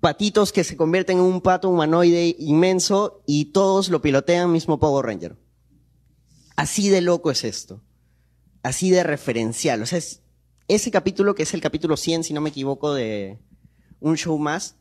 patitos 0.00 0.52
que 0.52 0.64
se 0.64 0.76
convierten 0.76 1.18
en 1.18 1.24
un 1.24 1.40
pato 1.40 1.68
humanoide 1.68 2.34
inmenso 2.38 3.22
y 3.26 3.46
todos 3.46 3.88
lo 3.90 4.00
pilotean 4.00 4.50
mismo 4.50 4.78
Power 4.80 5.04
Ranger. 5.06 5.36
Así 6.56 6.88
de 6.88 7.00
loco 7.00 7.30
es 7.30 7.44
esto. 7.44 7.82
Así 8.62 8.90
de 8.90 9.02
referencial. 9.02 9.82
O 9.82 9.86
sea, 9.86 9.98
es- 9.98 10.20
ese 10.68 10.90
capítulo, 10.90 11.34
que 11.34 11.42
es 11.42 11.54
el 11.54 11.60
capítulo 11.60 11.96
100, 11.96 12.24
si 12.24 12.32
no 12.32 12.40
me 12.40 12.50
equivoco, 12.50 12.94
de 12.94 13.38
un 14.00 14.16
show 14.16 14.38
más, 14.38 14.76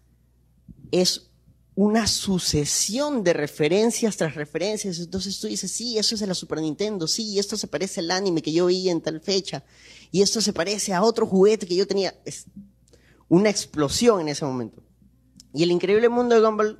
es 0.92 1.32
una 1.76 2.08
sucesión 2.08 3.24
de 3.24 3.32
referencias 3.34 4.18
tras 4.18 4.36
referencias. 4.36 5.00
Entonces 5.00 5.40
tú 5.40 5.48
dices, 5.48 5.72
sí, 5.72 5.98
eso 5.98 6.16
es 6.16 6.22
de 6.22 6.28
la 6.28 6.34
Super 6.34 6.60
Nintendo, 6.62 7.08
sí, 7.08 7.40
esto 7.40 7.56
se 7.58 7.68
parece 7.68 8.02
al 8.02 8.12
anime 8.12 8.42
que 8.42 8.52
yo 8.52 8.66
vi 8.66 8.90
en 8.90 9.02
tal 9.02 9.22
fecha, 9.22 9.64
y 10.12 10.22
esto 10.22 10.42
se 10.42 10.52
parece 10.54 10.94
a 10.94 11.02
otro 11.04 11.26
juguete 11.26 11.66
que 11.66 11.76
yo 11.76 11.88
tenía. 11.88 12.14
Es 12.26 12.46
una 13.30 13.50
explosión 13.50 14.20
en 14.22 14.30
ese 14.30 14.44
momento. 14.44 14.84
Y 15.54 15.64
el 15.64 15.72
increíble 15.72 16.10
mundo 16.10 16.36
de 16.36 16.42
Gumball 16.42 16.78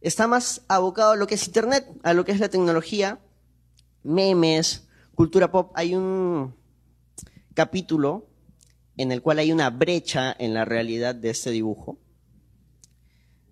está 0.00 0.26
más 0.26 0.62
abocado 0.68 1.12
a 1.12 1.16
lo 1.16 1.26
que 1.26 1.36
es 1.36 1.46
Internet, 1.46 1.86
a 2.02 2.12
lo 2.12 2.24
que 2.24 2.32
es 2.32 2.40
la 2.40 2.48
tecnología, 2.48 3.20
memes, 4.02 4.88
cultura 5.14 5.50
pop. 5.52 5.72
Hay 5.74 5.94
un 5.94 6.54
capítulo 7.54 8.28
en 8.96 9.12
el 9.12 9.22
cual 9.22 9.38
hay 9.38 9.52
una 9.52 9.70
brecha 9.70 10.34
en 10.38 10.54
la 10.54 10.64
realidad 10.64 11.14
de 11.14 11.30
este 11.30 11.50
dibujo, 11.50 11.98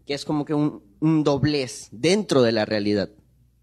que 0.07 0.15
es 0.15 0.25
como 0.25 0.45
que 0.45 0.55
un, 0.55 0.83
doblez 1.25 1.89
dentro 1.93 2.43
de 2.43 2.53
la 2.53 2.65
realidad. 2.65 3.11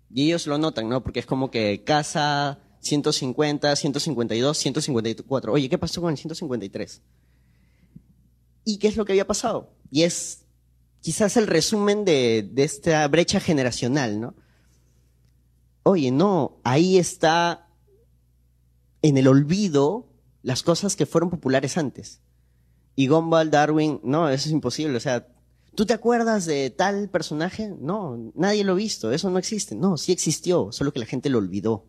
Y 0.09 0.25
ellos 0.25 0.48
lo 0.48 0.57
notan, 0.57 0.90
¿no? 0.90 1.03
Porque 1.03 1.19
es 1.19 1.25
como 1.25 1.51
que 1.51 1.83
casa 1.83 2.59
150, 2.80 3.75
152, 3.75 4.57
154. 4.57 5.53
Oye, 5.53 5.69
¿qué 5.69 5.77
pasó 5.77 6.01
con 6.01 6.11
el 6.11 6.17
153? 6.17 7.01
¿Y 8.64 8.80
qué 8.80 8.88
es 8.88 8.95
lo 8.95 9.06
que 9.06 9.11
había 9.11 9.27
pasado? 9.27 9.74
Y 9.91 10.03
es 10.03 10.47
quizás 11.01 11.38
el 11.38 11.48
resumen 11.48 12.06
de, 12.06 12.48
de 12.51 12.64
esta 12.64 13.08
brecha 13.08 13.40
generacional, 13.40 14.19
¿no? 14.19 14.35
Oye, 15.84 16.11
no, 16.11 16.59
ahí 16.64 16.98
está 16.98 17.69
en 19.01 19.17
el 19.17 19.27
olvido 19.27 20.08
las 20.43 20.64
cosas 20.64 20.95
que 20.95 21.06
fueron 21.06 21.30
populares 21.30 21.77
antes. 21.77 22.22
Y 22.95 23.08
Gumball, 23.08 23.51
Darwin, 23.51 24.00
no, 24.03 24.27
eso 24.30 24.50
es 24.50 24.51
imposible. 24.51 24.98
O 24.98 25.00
sea, 25.00 25.27
¿tú 25.76 25.85
te 25.85 25.93
acuerdas 25.93 26.45
de 26.45 26.69
tal 26.72 27.09
personaje? 27.09 27.74
No, 27.80 28.32
nadie 28.34 28.64
lo 28.64 28.74
ha 28.74 28.76
visto, 28.76 29.11
eso 29.11 29.30
no 29.30 29.38
existe. 29.38 29.76
No, 29.76 29.98
sí 29.98 30.11
existió, 30.11 30.72
solo 30.72 30.92
que 30.92 31.00
la 31.00 31.06
gente 31.06 31.30
lo 31.30 31.38
olvidó. 31.38 31.85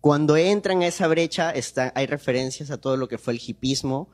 Cuando 0.00 0.36
entran 0.36 0.82
a 0.82 0.86
esa 0.86 1.06
brecha, 1.06 1.50
está, 1.50 1.92
hay 1.94 2.06
referencias 2.06 2.70
a 2.70 2.80
todo 2.80 2.96
lo 2.96 3.08
que 3.08 3.18
fue 3.18 3.34
el 3.34 3.40
hipismo. 3.46 4.08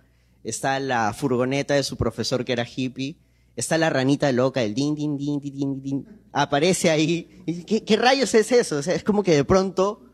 Está 0.44 0.80
la 0.80 1.14
furgoneta 1.14 1.74
de 1.74 1.82
su 1.82 1.96
profesor 1.96 2.44
que 2.44 2.52
era 2.52 2.66
hippie. 2.66 3.16
Está 3.58 3.76
la 3.76 3.90
ranita 3.90 4.30
loca, 4.30 4.62
el 4.62 4.72
din, 4.72 4.94
din, 4.94 5.16
din, 5.16 5.40
din, 5.40 5.52
din, 5.52 5.82
din. 5.82 6.06
Aparece 6.32 6.90
ahí. 6.90 7.42
¿Qué, 7.66 7.82
¿Qué 7.82 7.96
rayos 7.96 8.32
es 8.34 8.52
eso? 8.52 8.76
O 8.76 8.82
sea, 8.84 8.94
es 8.94 9.02
como 9.02 9.24
que 9.24 9.34
de 9.34 9.44
pronto 9.44 10.04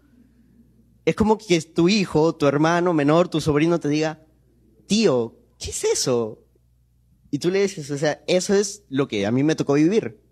es 1.05 1.15
como 1.15 1.37
que 1.37 1.61
tu 1.61 1.91
hijo, 1.91 2.35
tu 2.35 2.47
hermano 2.47 2.95
menor, 2.95 3.29
tu 3.29 3.43
sobrino 3.43 3.79
te 3.79 3.91
diga, 3.91 4.25
tío, 4.87 5.37
¿qué 5.59 5.73
es 5.73 5.85
eso? 5.85 6.43
Y 7.31 7.39
tú 7.39 7.51
le 7.51 7.61
dices, 7.61 7.91
o 7.91 7.99
sea, 7.99 8.25
eso 8.27 8.55
es 8.55 8.85
lo 8.89 9.09
que 9.09 9.27
a 9.27 9.31
mí 9.31 9.43
me 9.43 9.57
tocó 9.57 9.75
vivir. 9.75 10.23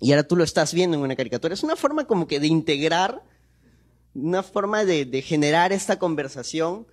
Y 0.00 0.12
ahora 0.12 0.26
tú 0.26 0.34
lo 0.34 0.42
estás 0.42 0.72
viendo 0.72 0.96
en 0.96 1.02
una 1.02 1.16
caricatura. 1.16 1.52
Es 1.52 1.62
una 1.62 1.76
forma 1.76 2.06
como 2.06 2.26
que 2.26 2.40
de 2.40 2.46
integrar, 2.46 3.22
una 4.14 4.42
forma 4.42 4.86
de, 4.86 5.04
de 5.04 5.20
generar 5.20 5.70
esta 5.72 5.98
conversación, 5.98 6.86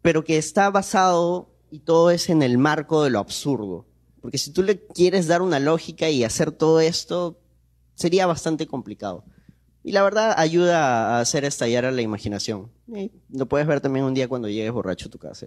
pero 0.00 0.24
que 0.24 0.38
está 0.38 0.70
basado 0.70 1.51
y 1.72 1.80
todo 1.80 2.10
es 2.10 2.28
en 2.28 2.42
el 2.42 2.58
marco 2.58 3.02
de 3.02 3.08
lo 3.08 3.18
absurdo. 3.18 3.86
Porque 4.20 4.36
si 4.36 4.52
tú 4.52 4.62
le 4.62 4.84
quieres 4.86 5.26
dar 5.26 5.40
una 5.40 5.58
lógica 5.58 6.10
y 6.10 6.22
hacer 6.22 6.52
todo 6.52 6.80
esto, 6.80 7.40
sería 7.94 8.26
bastante 8.26 8.66
complicado. 8.66 9.24
Y 9.82 9.92
la 9.92 10.02
verdad 10.02 10.34
ayuda 10.36 11.16
a 11.16 11.20
hacer 11.20 11.46
estallar 11.46 11.86
a 11.86 11.90
la 11.90 12.02
imaginación. 12.02 12.70
Lo 13.30 13.46
puedes 13.46 13.66
ver 13.66 13.80
también 13.80 14.04
un 14.04 14.12
día 14.12 14.28
cuando 14.28 14.50
llegues 14.50 14.70
borracho 14.70 15.08
a 15.08 15.10
tu 15.10 15.18
casa. 15.18 15.46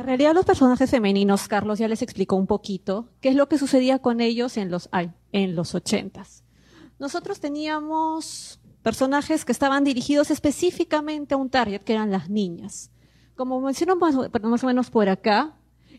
En 0.00 0.06
realidad 0.06 0.32
los 0.32 0.46
personajes 0.46 0.90
femeninos, 0.90 1.46
Carlos 1.46 1.78
ya 1.78 1.86
les 1.86 2.00
explicó 2.00 2.34
un 2.34 2.46
poquito 2.46 3.10
qué 3.20 3.28
es 3.28 3.34
lo 3.36 3.50
que 3.50 3.58
sucedía 3.58 3.98
con 3.98 4.22
ellos 4.22 4.56
en 4.56 4.70
los, 4.70 4.88
ay, 4.92 5.12
en 5.30 5.54
los 5.54 5.74
ochentas. 5.74 6.42
Nosotros 6.98 7.38
teníamos 7.38 8.60
personajes 8.82 9.44
que 9.44 9.52
estaban 9.52 9.84
dirigidos 9.84 10.30
específicamente 10.30 11.34
a 11.34 11.36
un 11.36 11.50
target, 11.50 11.82
que 11.82 11.92
eran 11.92 12.10
las 12.10 12.30
niñas. 12.30 12.90
Como 13.36 13.60
menciono 13.60 13.94
más, 13.96 14.14
más 14.40 14.64
o 14.64 14.66
menos 14.66 14.88
por 14.88 15.10
acá, 15.10 15.54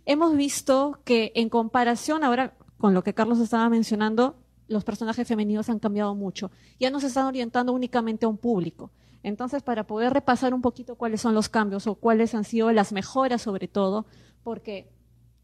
hemos 0.07 0.35
visto 0.35 0.99
que 1.05 1.31
en 1.35 1.49
comparación 1.49 2.23
ahora 2.23 2.55
con 2.79 2.95
lo 2.95 3.03
que 3.03 3.13
Carlos 3.13 3.37
estaba 3.37 3.69
mencionando, 3.69 4.35
los 4.67 4.83
personajes 4.83 5.27
femeninos 5.27 5.69
han 5.69 5.77
cambiado 5.77 6.15
mucho. 6.15 6.49
Ya 6.79 6.89
no 6.89 6.99
se 6.99 7.05
están 7.05 7.27
orientando 7.27 7.71
únicamente 7.71 8.25
a 8.25 8.29
un 8.29 8.37
público. 8.37 8.89
Entonces, 9.23 9.63
para 9.63 9.85
poder 9.85 10.13
repasar 10.13 10.53
un 10.53 10.61
poquito 10.61 10.95
cuáles 10.95 11.21
son 11.21 11.35
los 11.35 11.49
cambios 11.49 11.87
o 11.87 11.95
cuáles 11.95 12.33
han 12.33 12.43
sido 12.43 12.71
las 12.71 12.91
mejoras 12.91 13.41
sobre 13.41 13.67
todo, 13.67 14.05
porque, 14.43 14.89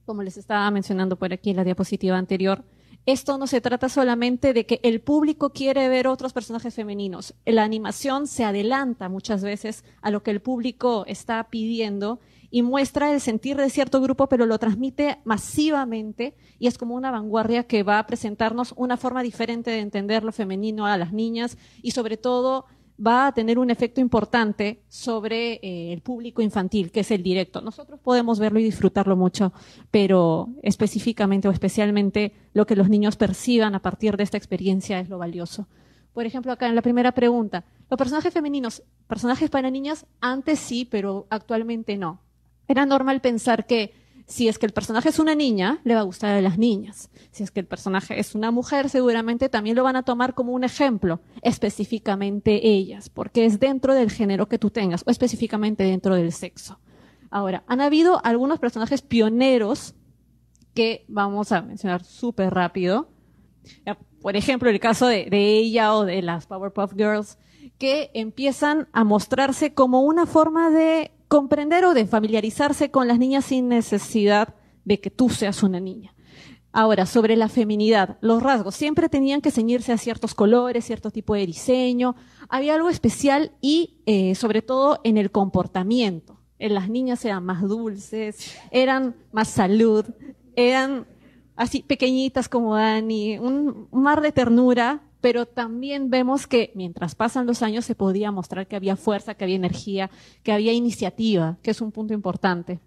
como 0.06 0.24
les 0.24 0.38
estaba 0.38 0.70
mencionando 0.72 1.18
por 1.18 1.34
aquí 1.34 1.52
en 1.52 1.58
la 1.58 1.64
diapositiva 1.64 2.18
anterior, 2.18 2.64
esto 3.08 3.38
no 3.38 3.48
se 3.48 3.62
trata 3.62 3.88
solamente 3.88 4.54
de 4.54 4.66
que 4.66 4.82
el 4.84 5.00
público 5.00 5.52
quiere 5.52 5.88
ver 5.88 6.08
otros 6.08 6.34
personajes 6.34 6.74
femeninos. 6.74 7.36
La 7.46 7.64
animación 7.64 8.28
se 8.28 8.44
adelanta 8.44 9.08
muchas 9.08 9.44
veces 9.44 9.86
a 10.02 10.12
lo 10.12 10.24
que 10.24 10.32
el 10.32 10.42
público 10.42 11.06
está 11.08 11.42
pidiendo 11.50 12.20
y 12.50 12.64
muestra 12.64 13.14
el 13.14 13.22
sentir 13.22 13.56
de 13.56 13.70
cierto 13.70 14.02
grupo, 14.02 14.28
pero 14.28 14.46
lo 14.46 14.60
transmite 14.60 15.20
masivamente 15.24 16.36
y 16.60 16.68
es 16.68 16.78
como 16.78 16.96
una 16.96 17.10
vanguardia 17.10 17.64
que 17.64 17.84
va 17.84 18.00
a 18.00 18.08
presentarnos 18.08 18.74
una 18.76 18.98
forma 18.98 19.24
diferente 19.24 19.72
de 19.72 19.80
entender 19.80 20.26
lo 20.26 20.34
femenino 20.34 20.86
a 20.86 20.98
las 20.98 21.14
niñas 21.14 21.58
y 21.82 21.92
sobre 21.92 22.18
todo 22.18 22.66
va 23.06 23.28
a 23.28 23.32
tener 23.32 23.60
un 23.60 23.70
efecto 23.70 24.02
importante 24.02 24.82
sobre 24.88 25.60
eh, 25.62 25.94
el 25.94 26.02
público 26.02 26.42
infantil, 26.42 26.92
que 26.92 27.02
es 27.02 27.12
el 27.12 27.22
directo. 27.22 27.62
Nosotros 27.62 28.00
podemos 28.00 28.40
verlo 28.40 28.60
y 28.60 28.64
disfrutarlo 28.64 29.16
mucho, 29.16 29.54
pero 29.92 30.50
específicamente 30.64 31.48
o 31.48 31.52
especialmente 31.52 32.34
lo 32.54 32.66
que 32.66 32.76
los 32.76 32.90
niños 32.90 33.16
perciban 33.16 33.76
a 33.76 33.82
partir 33.82 34.18
de 34.18 34.24
esta 34.24 34.38
experiencia 34.38 35.00
es 35.00 35.10
lo 35.10 35.18
valioso. 35.18 35.68
Por 36.14 36.26
ejemplo, 36.26 36.52
acá 36.52 36.68
en 36.68 36.76
la 36.76 36.82
primera 36.82 37.12
pregunta, 37.12 37.66
los 37.90 37.98
personajes 37.98 38.34
femeninos, 38.34 38.82
personajes 39.08 39.50
para 39.50 39.70
niñas, 39.70 40.08
antes 40.20 40.60
sí, 40.60 40.86
pero 40.90 41.28
actualmente 41.30 41.98
no. 41.98 42.22
Era 42.68 42.86
normal 42.86 43.22
pensar 43.22 43.68
que 43.68 43.94
si 44.28 44.50
es 44.50 44.60
que 44.60 44.66
el 44.66 44.74
personaje 44.74 45.08
es 45.08 45.20
una 45.20 45.36
niña, 45.36 45.80
le 45.86 45.96
va 45.96 46.02
a 46.02 46.04
gustar 46.04 46.36
a 46.36 46.42
las 46.42 46.58
niñas. 46.58 47.10
Si 47.32 47.44
es 47.44 47.52
que 47.52 47.62
el 47.62 47.66
personaje 47.66 48.20
es 48.20 48.36
una 48.36 48.52
mujer, 48.52 48.90
seguramente 48.90 49.48
también 49.48 49.78
lo 49.78 49.84
van 49.84 49.96
a 49.96 50.04
tomar 50.04 50.34
como 50.34 50.52
un 50.52 50.66
ejemplo, 50.66 51.22
específicamente 51.42 52.68
ellas, 52.68 53.10
porque 53.10 53.46
es 53.46 53.58
dentro 53.60 53.96
del 53.96 54.12
género 54.12 54.50
que 54.50 54.60
tú 54.60 54.70
tengas, 54.70 55.04
o 55.08 55.12
específicamente 55.12 55.86
dentro 55.86 56.14
del 56.14 56.34
sexo. 56.34 56.78
Ahora, 57.30 57.64
han 57.68 57.80
habido 57.80 58.24
algunos 58.26 58.60
personajes 58.60 59.02
pioneros 59.02 59.96
que 60.74 61.06
vamos 61.08 61.54
a 61.54 61.62
mencionar 61.62 62.04
súper 62.04 62.54
rápido. 62.54 63.10
Por 64.22 64.36
ejemplo, 64.36 64.70
el 64.70 64.82
caso 64.82 65.08
de, 65.08 65.28
de 65.30 65.58
ella 65.58 65.96
o 65.96 66.04
de 66.04 66.22
las 66.22 66.48
Powerpuff 66.48 66.94
Girls, 66.96 67.38
que 67.78 68.12
empiezan 68.14 68.90
a 68.92 69.06
mostrarse 69.06 69.74
como 69.74 70.02
una 70.02 70.26
forma 70.26 70.70
de 70.70 71.12
comprender 71.28 71.86
o 71.86 71.94
de 71.94 72.06
familiarizarse 72.06 72.92
con 72.92 73.08
las 73.08 73.20
niñas 73.20 73.46
sin 73.46 73.68
necesidad 73.68 74.56
de 74.86 75.00
que 75.00 75.12
tú 75.12 75.30
seas 75.30 75.64
una 75.64 75.80
niña. 75.80 76.14
Ahora, 76.72 77.06
sobre 77.06 77.36
la 77.36 77.50
feminidad, 77.50 78.18
los 78.22 78.44
rasgos 78.44 78.76
siempre 78.76 79.10
tenían 79.10 79.42
que 79.42 79.52
ceñirse 79.52 79.92
a 79.94 79.98
ciertos 79.98 80.36
colores, 80.36 80.86
cierto 80.86 81.12
tipo 81.12 81.34
de 81.34 81.46
diseño. 81.46 82.16
Había 82.50 82.76
algo 82.76 82.90
especial 82.90 83.52
y, 83.62 83.98
eh, 84.06 84.36
sobre 84.36 84.62
todo, 84.62 85.00
en 85.04 85.18
el 85.18 85.32
comportamiento. 85.32 86.40
En 86.60 86.74
las 86.74 86.90
niñas 86.90 87.24
eran 87.26 87.44
más 87.46 87.62
dulces, 87.64 88.56
eran 88.72 89.16
más 89.32 89.48
salud, 89.48 90.06
eran 90.56 91.08
así 91.56 91.82
pequeñitas 91.82 92.48
como 92.48 92.76
Dani, 92.76 93.40
un, 93.40 93.88
un 93.90 94.02
mar 94.04 94.22
de 94.22 94.32
ternura, 94.32 95.02
pero 95.28 95.46
también 95.46 96.10
vemos 96.10 96.48
que 96.48 96.72
mientras 96.74 97.14
pasan 97.14 97.48
los 97.48 97.62
años 97.62 97.84
se 97.84 97.96
podía 97.96 98.32
mostrar 98.32 98.66
que 98.66 98.78
había 98.78 98.96
fuerza, 98.96 99.34
que 99.34 99.44
había 99.44 99.58
energía, 99.58 100.10
que 100.42 100.54
había 100.54 100.72
iniciativa, 100.72 101.58
que 101.62 101.72
es 101.72 101.82
un 101.82 101.92
punto 101.92 102.14
importante. 102.14 102.80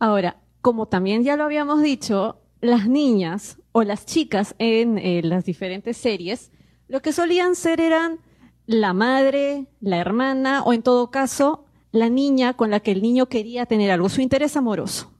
Ahora, 0.00 0.40
como 0.60 0.86
también 0.86 1.22
ya 1.22 1.36
lo 1.36 1.44
habíamos 1.44 1.82
dicho, 1.82 2.40
las 2.60 2.88
niñas 2.88 3.58
o 3.70 3.84
las 3.84 4.06
chicas 4.06 4.56
en 4.58 4.98
eh, 4.98 5.22
las 5.22 5.44
diferentes 5.44 5.96
series, 5.96 6.50
lo 6.88 7.00
que 7.00 7.12
solían 7.12 7.54
ser 7.54 7.80
eran 7.80 8.18
la 8.66 8.92
madre, 8.92 9.68
la 9.80 9.98
hermana 9.98 10.64
o 10.64 10.72
en 10.72 10.82
todo 10.82 11.12
caso 11.12 11.64
la 11.92 12.08
niña 12.08 12.54
con 12.54 12.72
la 12.72 12.80
que 12.80 12.90
el 12.90 13.02
niño 13.02 13.26
quería 13.26 13.66
tener 13.66 13.92
algo, 13.92 14.08
su 14.08 14.20
interés 14.20 14.56
amoroso. 14.56 15.12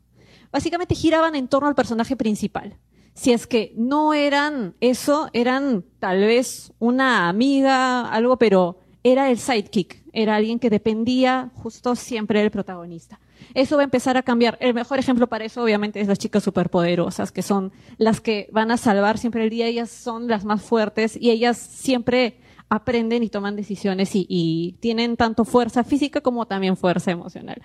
Básicamente 0.51 0.97
giraban 0.97 1.37
en 1.37 1.47
torno 1.47 1.69
al 1.69 1.77
personaje 1.77 2.17
principal. 2.17 2.77
Si 3.19 3.33
es 3.33 3.49
que 3.49 3.73
no 3.77 4.15
eran 4.15 4.77
eso, 4.79 5.29
eran 5.33 5.85
tal 5.99 6.21
vez 6.21 6.73
una 6.79 7.29
amiga, 7.29 8.09
algo, 8.09 8.37
pero 8.37 8.79
era 9.03 9.29
el 9.29 9.41
sidekick, 9.41 10.05
era 10.13 10.37
alguien 10.37 10.61
que 10.61 10.71
dependía 10.71 11.51
justo 11.55 11.97
siempre 11.97 12.39
del 12.39 12.53
protagonista. 12.53 13.19
Eso 13.55 13.75
va 13.75 13.83
a 13.83 13.85
empezar 13.87 14.17
a 14.17 14.23
cambiar. 14.23 14.57
El 14.61 14.73
mejor 14.73 15.01
ejemplo 15.01 15.27
para 15.27 15.45
eso, 15.45 15.65
obviamente, 15.65 16.01
es 16.01 16.07
las 16.07 16.21
chicas 16.21 16.45
superpoderosas, 16.45 17.33
que 17.33 17.43
son 17.43 17.73
las 17.97 18.21
que 18.21 18.49
van 18.53 18.71
a 18.71 18.77
salvar 18.77 19.19
siempre 19.19 19.43
el 19.43 19.51
día. 19.51 19.67
Ellas 19.67 19.91
son 19.91 20.29
las 20.29 20.45
más 20.45 20.63
fuertes 20.63 21.19
y 21.21 21.33
ellas 21.33 21.59
siempre 21.59 22.39
aprenden 22.69 23.25
y 23.25 23.31
toman 23.31 23.57
decisiones 23.57 24.15
y, 24.15 24.27
y 24.29 24.77
tienen 24.79 25.17
tanto 25.17 25.45
fuerza 25.45 25.83
física 25.83 26.21
como 26.21 26.47
también 26.47 26.77
fuerza 26.77 27.11
emocional. 27.11 27.61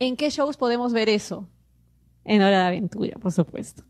¿En 0.00 0.16
qué 0.16 0.28
shows 0.28 0.56
podemos 0.56 0.92
ver 0.92 1.08
eso? 1.08 1.46
En 2.24 2.42
Hora 2.42 2.62
de 2.62 2.66
Aventura, 2.66 3.16
por 3.20 3.30
supuesto. 3.30 3.84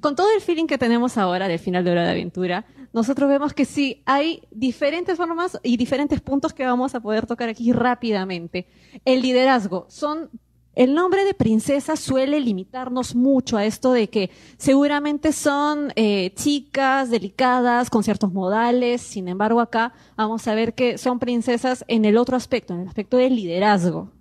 Con 0.00 0.16
todo 0.16 0.28
el 0.34 0.40
feeling 0.40 0.66
que 0.66 0.78
tenemos 0.78 1.18
ahora 1.18 1.48
del 1.48 1.58
final 1.58 1.84
de 1.84 1.90
Hora 1.92 2.04
de 2.04 2.10
Aventura, 2.10 2.66
nosotros 2.92 3.28
vemos 3.28 3.52
que 3.52 3.64
sí, 3.64 4.02
hay 4.06 4.42
diferentes 4.50 5.16
formas 5.16 5.58
y 5.62 5.76
diferentes 5.76 6.20
puntos 6.20 6.52
que 6.52 6.64
vamos 6.64 6.94
a 6.94 7.00
poder 7.00 7.26
tocar 7.26 7.48
aquí 7.48 7.72
rápidamente. 7.72 8.66
El 9.04 9.22
liderazgo. 9.22 9.86
Son 9.88 10.30
el 10.76 10.94
nombre 10.94 11.24
de 11.24 11.32
princesa 11.32 11.96
suele 11.96 12.38
limitarnos 12.38 13.14
mucho 13.14 13.56
a 13.56 13.64
esto 13.64 13.92
de 13.92 14.10
que 14.10 14.30
seguramente 14.58 15.32
son 15.32 15.90
eh, 15.96 16.34
chicas 16.34 17.08
delicadas, 17.08 17.88
con 17.88 18.04
ciertos 18.04 18.30
modales, 18.30 19.00
sin 19.00 19.26
embargo 19.28 19.60
acá 19.60 19.94
vamos 20.16 20.46
a 20.46 20.54
ver 20.54 20.74
que 20.74 20.98
son 20.98 21.18
princesas 21.18 21.82
en 21.88 22.04
el 22.04 22.18
otro 22.18 22.36
aspecto, 22.36 22.74
en 22.74 22.80
el 22.80 22.88
aspecto 22.88 23.16
del 23.16 23.36
liderazgo. 23.36 24.12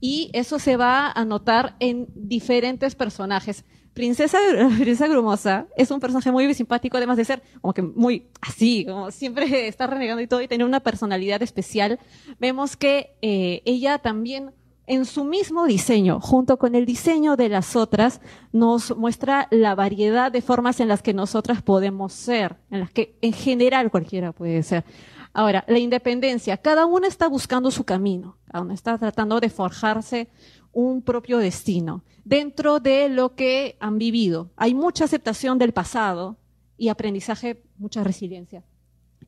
Y 0.00 0.30
eso 0.32 0.60
se 0.60 0.76
va 0.76 1.10
a 1.10 1.24
notar 1.24 1.74
en 1.80 2.06
diferentes 2.14 2.94
personajes. 2.94 3.64
Princesa, 4.78 5.08
Grumosa 5.08 5.66
es 5.74 5.90
un 5.90 6.00
personaje 6.00 6.30
muy 6.30 6.52
simpático, 6.52 6.98
además 6.98 7.16
de 7.16 7.24
ser 7.24 7.42
como 7.62 7.72
que 7.72 7.80
muy 7.80 8.28
así, 8.42 8.84
como 8.84 9.10
siempre 9.10 9.68
está 9.68 9.86
renegando 9.86 10.22
y 10.22 10.26
todo, 10.26 10.42
y 10.42 10.48
tener 10.48 10.66
una 10.66 10.80
personalidad 10.80 11.42
especial. 11.42 11.98
Vemos 12.38 12.76
que 12.76 13.16
eh, 13.22 13.62
ella 13.64 13.98
también 13.98 14.52
en 14.86 15.06
su 15.06 15.24
mismo 15.24 15.66
diseño, 15.66 16.20
junto 16.20 16.58
con 16.58 16.74
el 16.74 16.84
diseño 16.84 17.36
de 17.36 17.48
las 17.48 17.74
otras, 17.74 18.20
nos 18.52 18.96
muestra 18.96 19.48
la 19.50 19.74
variedad 19.74 20.30
de 20.30 20.42
formas 20.42 20.78
en 20.78 20.88
las 20.88 21.02
que 21.02 21.14
nosotras 21.14 21.62
podemos 21.62 22.12
ser, 22.12 22.56
en 22.70 22.80
las 22.80 22.90
que 22.90 23.16
en 23.22 23.32
general 23.32 23.90
cualquiera 23.90 24.32
puede 24.32 24.62
ser. 24.62 24.84
Ahora, 25.32 25.64
la 25.68 25.78
independencia, 25.78 26.56
cada 26.56 26.86
una 26.86 27.08
está 27.08 27.28
buscando 27.28 27.70
su 27.70 27.84
camino, 27.84 28.36
cada 28.46 28.62
una 28.62 28.74
está 28.74 28.96
tratando 28.96 29.40
de 29.40 29.50
forjarse 29.50 30.28
un 30.76 31.00
propio 31.00 31.38
destino 31.38 32.04
dentro 32.22 32.80
de 32.80 33.08
lo 33.08 33.34
que 33.34 33.78
han 33.80 33.96
vivido. 33.96 34.50
Hay 34.56 34.74
mucha 34.74 35.04
aceptación 35.04 35.56
del 35.56 35.72
pasado 35.72 36.36
y 36.76 36.88
aprendizaje, 36.88 37.62
mucha 37.78 38.04
resiliencia. 38.04 38.62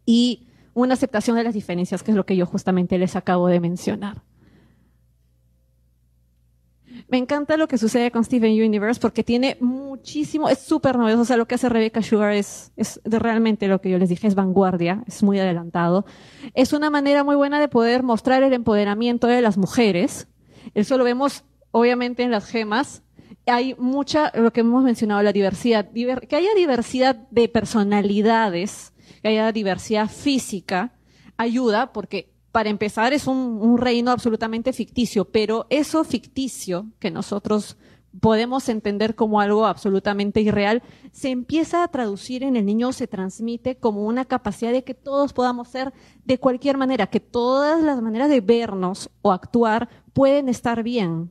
Y 0.04 0.48
una 0.74 0.92
aceptación 0.92 1.38
de 1.38 1.44
las 1.44 1.54
diferencias, 1.54 2.02
que 2.02 2.10
es 2.10 2.16
lo 2.18 2.26
que 2.26 2.36
yo 2.36 2.44
justamente 2.44 2.98
les 2.98 3.16
acabo 3.16 3.48
de 3.48 3.60
mencionar. 3.60 4.22
Me 7.08 7.16
encanta 7.16 7.56
lo 7.56 7.66
que 7.66 7.78
sucede 7.78 8.10
con 8.10 8.24
Steven 8.24 8.52
Universe 8.52 9.00
porque 9.00 9.24
tiene 9.24 9.56
muchísimo, 9.58 10.50
es 10.50 10.58
súper 10.58 10.98
novedoso. 10.98 11.22
O 11.22 11.24
sea, 11.24 11.38
lo 11.38 11.48
que 11.48 11.54
hace 11.54 11.70
Rebecca 11.70 12.02
Sugar 12.02 12.34
es, 12.34 12.72
es 12.76 13.00
realmente 13.04 13.68
lo 13.68 13.80
que 13.80 13.88
yo 13.88 13.96
les 13.96 14.10
dije, 14.10 14.26
es 14.26 14.34
vanguardia, 14.34 15.02
es 15.06 15.22
muy 15.22 15.38
adelantado. 15.38 16.04
Es 16.52 16.74
una 16.74 16.90
manera 16.90 17.24
muy 17.24 17.36
buena 17.36 17.58
de 17.58 17.68
poder 17.68 18.02
mostrar 18.02 18.42
el 18.42 18.52
empoderamiento 18.52 19.28
de 19.28 19.40
las 19.40 19.56
mujeres. 19.56 20.28
Eso 20.74 20.98
lo 20.98 21.04
vemos, 21.04 21.44
obviamente, 21.70 22.22
en 22.22 22.30
las 22.30 22.46
gemas. 22.46 23.02
Hay 23.46 23.74
mucha, 23.78 24.32
lo 24.34 24.52
que 24.52 24.60
hemos 24.60 24.82
mencionado, 24.82 25.22
la 25.22 25.32
diversidad. 25.32 25.90
que 25.92 26.36
haya 26.36 26.54
diversidad 26.54 27.16
de 27.30 27.48
personalidades, 27.48 28.92
que 29.22 29.28
haya 29.28 29.52
diversidad 29.52 30.08
física, 30.08 30.92
ayuda 31.36 31.92
porque 31.92 32.32
para 32.52 32.70
empezar, 32.70 33.12
es 33.12 33.26
un, 33.26 33.78
reino 33.78 34.10
absolutamente 34.10 34.72
ficticio, 34.72 35.26
pero 35.26 35.66
eso 35.70 36.02
ficticio 36.02 36.88
que 36.98 37.10
nosotros 37.10 37.76
podemos 38.20 38.68
entender 38.68 39.14
como 39.14 39.40
algo 39.40 39.66
absolutamente 39.66 40.40
irreal, 40.40 40.82
se 41.12 41.30
empieza 41.30 41.82
a 41.82 41.88
traducir 41.88 42.42
en 42.42 42.56
el 42.56 42.66
niño, 42.66 42.92
se 42.92 43.06
transmite 43.06 43.76
como 43.76 44.04
una 44.04 44.24
capacidad 44.24 44.72
de 44.72 44.84
que 44.84 44.94
todos 44.94 45.32
podamos 45.32 45.68
ser 45.68 45.92
de 46.24 46.38
cualquier 46.38 46.76
manera, 46.76 47.06
que 47.06 47.20
todas 47.20 47.82
las 47.82 48.00
maneras 48.02 48.28
de 48.28 48.40
vernos 48.40 49.10
o 49.22 49.32
actuar 49.32 49.88
pueden 50.12 50.48
estar 50.48 50.82
bien. 50.82 51.30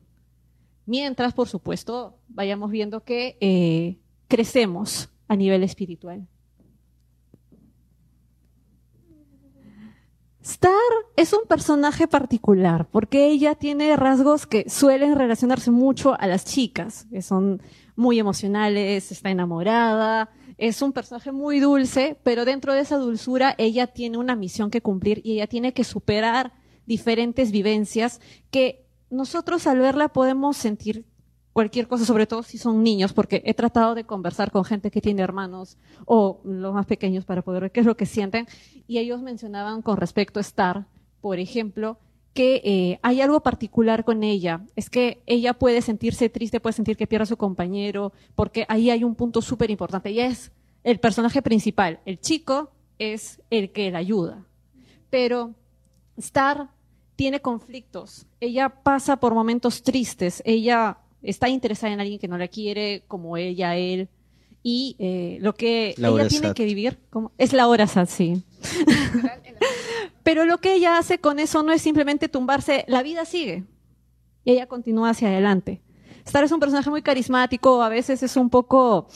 Mientras, 0.86 1.34
por 1.34 1.48
supuesto, 1.48 2.18
vayamos 2.28 2.70
viendo 2.70 3.04
que 3.04 3.36
eh, 3.40 3.98
crecemos 4.26 5.10
a 5.28 5.36
nivel 5.36 5.62
espiritual. 5.62 6.26
Star 10.48 10.72
es 11.14 11.34
un 11.34 11.46
personaje 11.46 12.08
particular 12.08 12.88
porque 12.90 13.26
ella 13.26 13.54
tiene 13.54 13.94
rasgos 13.96 14.46
que 14.46 14.64
suelen 14.70 15.14
relacionarse 15.14 15.70
mucho 15.70 16.18
a 16.18 16.26
las 16.26 16.46
chicas, 16.46 17.06
que 17.10 17.20
son 17.20 17.60
muy 17.96 18.18
emocionales, 18.18 19.12
está 19.12 19.28
enamorada, 19.30 20.30
es 20.56 20.80
un 20.80 20.94
personaje 20.94 21.32
muy 21.32 21.60
dulce, 21.60 22.16
pero 22.22 22.46
dentro 22.46 22.72
de 22.72 22.80
esa 22.80 22.96
dulzura 22.96 23.54
ella 23.58 23.88
tiene 23.88 24.16
una 24.16 24.36
misión 24.36 24.70
que 24.70 24.80
cumplir 24.80 25.20
y 25.22 25.34
ella 25.34 25.48
tiene 25.48 25.74
que 25.74 25.84
superar 25.84 26.54
diferentes 26.86 27.50
vivencias 27.50 28.18
que 28.50 28.86
nosotros 29.10 29.66
al 29.66 29.80
verla 29.80 30.08
podemos 30.08 30.56
sentir 30.56 31.04
cualquier 31.58 31.88
cosa, 31.88 32.04
sobre 32.04 32.26
todo 32.28 32.44
si 32.44 32.56
son 32.56 32.84
niños, 32.84 33.12
porque 33.12 33.42
he 33.44 33.52
tratado 33.52 33.96
de 33.96 34.04
conversar 34.04 34.52
con 34.52 34.64
gente 34.64 34.92
que 34.92 35.00
tiene 35.00 35.22
hermanos 35.22 35.76
o 36.06 36.40
los 36.44 36.72
más 36.72 36.86
pequeños 36.86 37.24
para 37.24 37.42
poder 37.42 37.62
ver 37.62 37.72
qué 37.72 37.80
es 37.80 37.86
lo 37.86 37.96
que 37.96 38.06
sienten. 38.06 38.46
Y 38.88 38.98
ellos 38.98 39.22
mencionaban 39.22 39.82
con 39.82 39.98
respecto 39.98 40.40
a 40.40 40.42
Star, 40.42 40.86
por 41.20 41.38
ejemplo, 41.38 41.98
que 42.32 42.62
eh, 42.64 42.98
hay 43.02 43.20
algo 43.20 43.40
particular 43.42 44.04
con 44.04 44.24
ella. 44.24 44.64
Es 44.76 44.88
que 44.88 45.22
ella 45.26 45.54
puede 45.54 45.82
sentirse 45.82 46.28
triste, 46.30 46.58
puede 46.58 46.72
sentir 46.72 46.96
que 46.96 47.06
pierde 47.06 47.24
a 47.24 47.26
su 47.26 47.36
compañero, 47.36 48.12
porque 48.34 48.64
ahí 48.68 48.90
hay 48.90 49.04
un 49.04 49.14
punto 49.14 49.42
súper 49.42 49.70
importante. 49.70 50.08
Ella 50.08 50.26
es 50.26 50.52
el 50.84 51.00
personaje 51.00 51.42
principal. 51.42 52.00
El 52.06 52.18
chico 52.18 52.70
es 52.98 53.42
el 53.50 53.72
que 53.72 53.90
la 53.90 53.98
ayuda. 53.98 54.46
Pero 55.10 55.54
Star 56.16 56.70
tiene 57.14 57.40
conflictos. 57.40 58.26
Ella 58.40 58.70
pasa 58.70 59.18
por 59.18 59.34
momentos 59.34 59.82
tristes. 59.82 60.42
Ella 60.46 60.98
está 61.20 61.48
interesada 61.48 61.92
en 61.92 62.00
alguien 62.00 62.18
que 62.18 62.28
no 62.28 62.38
la 62.38 62.48
quiere, 62.48 63.04
como 63.06 63.36
ella, 63.36 63.76
él. 63.76 64.08
Y 64.62 64.96
eh, 64.98 65.38
lo 65.40 65.54
que 65.54 65.94
ella 65.96 66.28
tiene 66.28 66.54
que 66.54 66.64
vivir 66.64 66.98
como, 67.10 67.32
es 67.38 67.52
la 67.52 67.68
hora 67.68 67.86
sad, 67.86 68.08
sí. 68.08 68.42
Pero 70.22 70.44
lo 70.44 70.58
que 70.58 70.74
ella 70.74 70.98
hace 70.98 71.18
con 71.18 71.38
eso 71.38 71.62
no 71.62 71.72
es 71.72 71.80
simplemente 71.80 72.28
tumbarse, 72.28 72.84
la 72.88 73.02
vida 73.02 73.24
sigue. 73.24 73.64
Y 74.44 74.52
ella 74.52 74.66
continúa 74.66 75.10
hacia 75.10 75.28
adelante. 75.28 75.80
Star 76.28 76.44
es 76.44 76.52
un 76.52 76.60
personaje 76.60 76.90
muy 76.90 77.00
carismático, 77.00 77.82
a 77.82 77.88
veces 77.88 78.22
es 78.22 78.36
un 78.36 78.50
poco, 78.50 79.08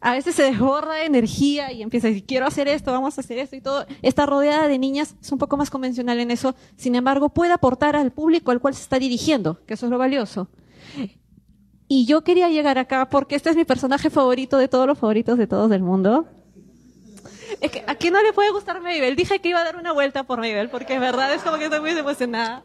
a 0.00 0.12
veces 0.12 0.34
se 0.34 0.42
desborda 0.42 0.94
de 0.94 1.04
energía 1.04 1.70
y 1.70 1.80
empieza 1.80 2.08
a 2.08 2.10
decir, 2.10 2.26
quiero 2.26 2.44
hacer 2.44 2.66
esto, 2.66 2.90
vamos 2.90 3.16
a 3.16 3.20
hacer 3.20 3.38
esto 3.38 3.54
y 3.54 3.60
todo. 3.60 3.86
Está 4.02 4.26
rodeada 4.26 4.66
de 4.66 4.76
niñas, 4.76 5.14
es 5.20 5.30
un 5.30 5.38
poco 5.38 5.56
más 5.56 5.70
convencional 5.70 6.18
en 6.18 6.32
eso, 6.32 6.56
sin 6.76 6.96
embargo 6.96 7.28
puede 7.28 7.52
aportar 7.52 7.94
al 7.94 8.10
público 8.10 8.50
al 8.50 8.60
cual 8.60 8.74
se 8.74 8.82
está 8.82 8.98
dirigiendo, 8.98 9.64
que 9.64 9.74
eso 9.74 9.86
es 9.86 9.90
lo 9.90 9.98
valioso. 9.98 10.48
Y 11.88 12.06
yo 12.06 12.22
quería 12.22 12.48
llegar 12.48 12.78
acá 12.78 13.08
porque 13.08 13.36
este 13.36 13.50
es 13.50 13.56
mi 13.56 13.64
personaje 13.64 14.10
favorito 14.10 14.58
de 14.58 14.68
todos 14.68 14.86
los 14.86 14.98
favoritos 14.98 15.38
de 15.38 15.46
todos 15.46 15.70
del 15.70 15.82
mundo. 15.82 16.26
Es 17.60 17.70
que 17.70 17.84
a 17.86 17.94
quién 17.94 18.12
no 18.12 18.22
le 18.22 18.32
puede 18.32 18.50
gustar 18.50 18.80
Mabel. 18.80 19.14
Dije 19.16 19.38
que 19.40 19.50
iba 19.50 19.60
a 19.60 19.64
dar 19.64 19.76
una 19.76 19.92
vuelta 19.92 20.24
por 20.24 20.38
Mabel 20.38 20.68
porque 20.68 20.94
es 20.94 21.00
verdad 21.00 21.32
es 21.32 21.42
como 21.42 21.58
que 21.58 21.64
estoy 21.64 21.80
muy 21.80 21.90
emocionada. 21.90 22.64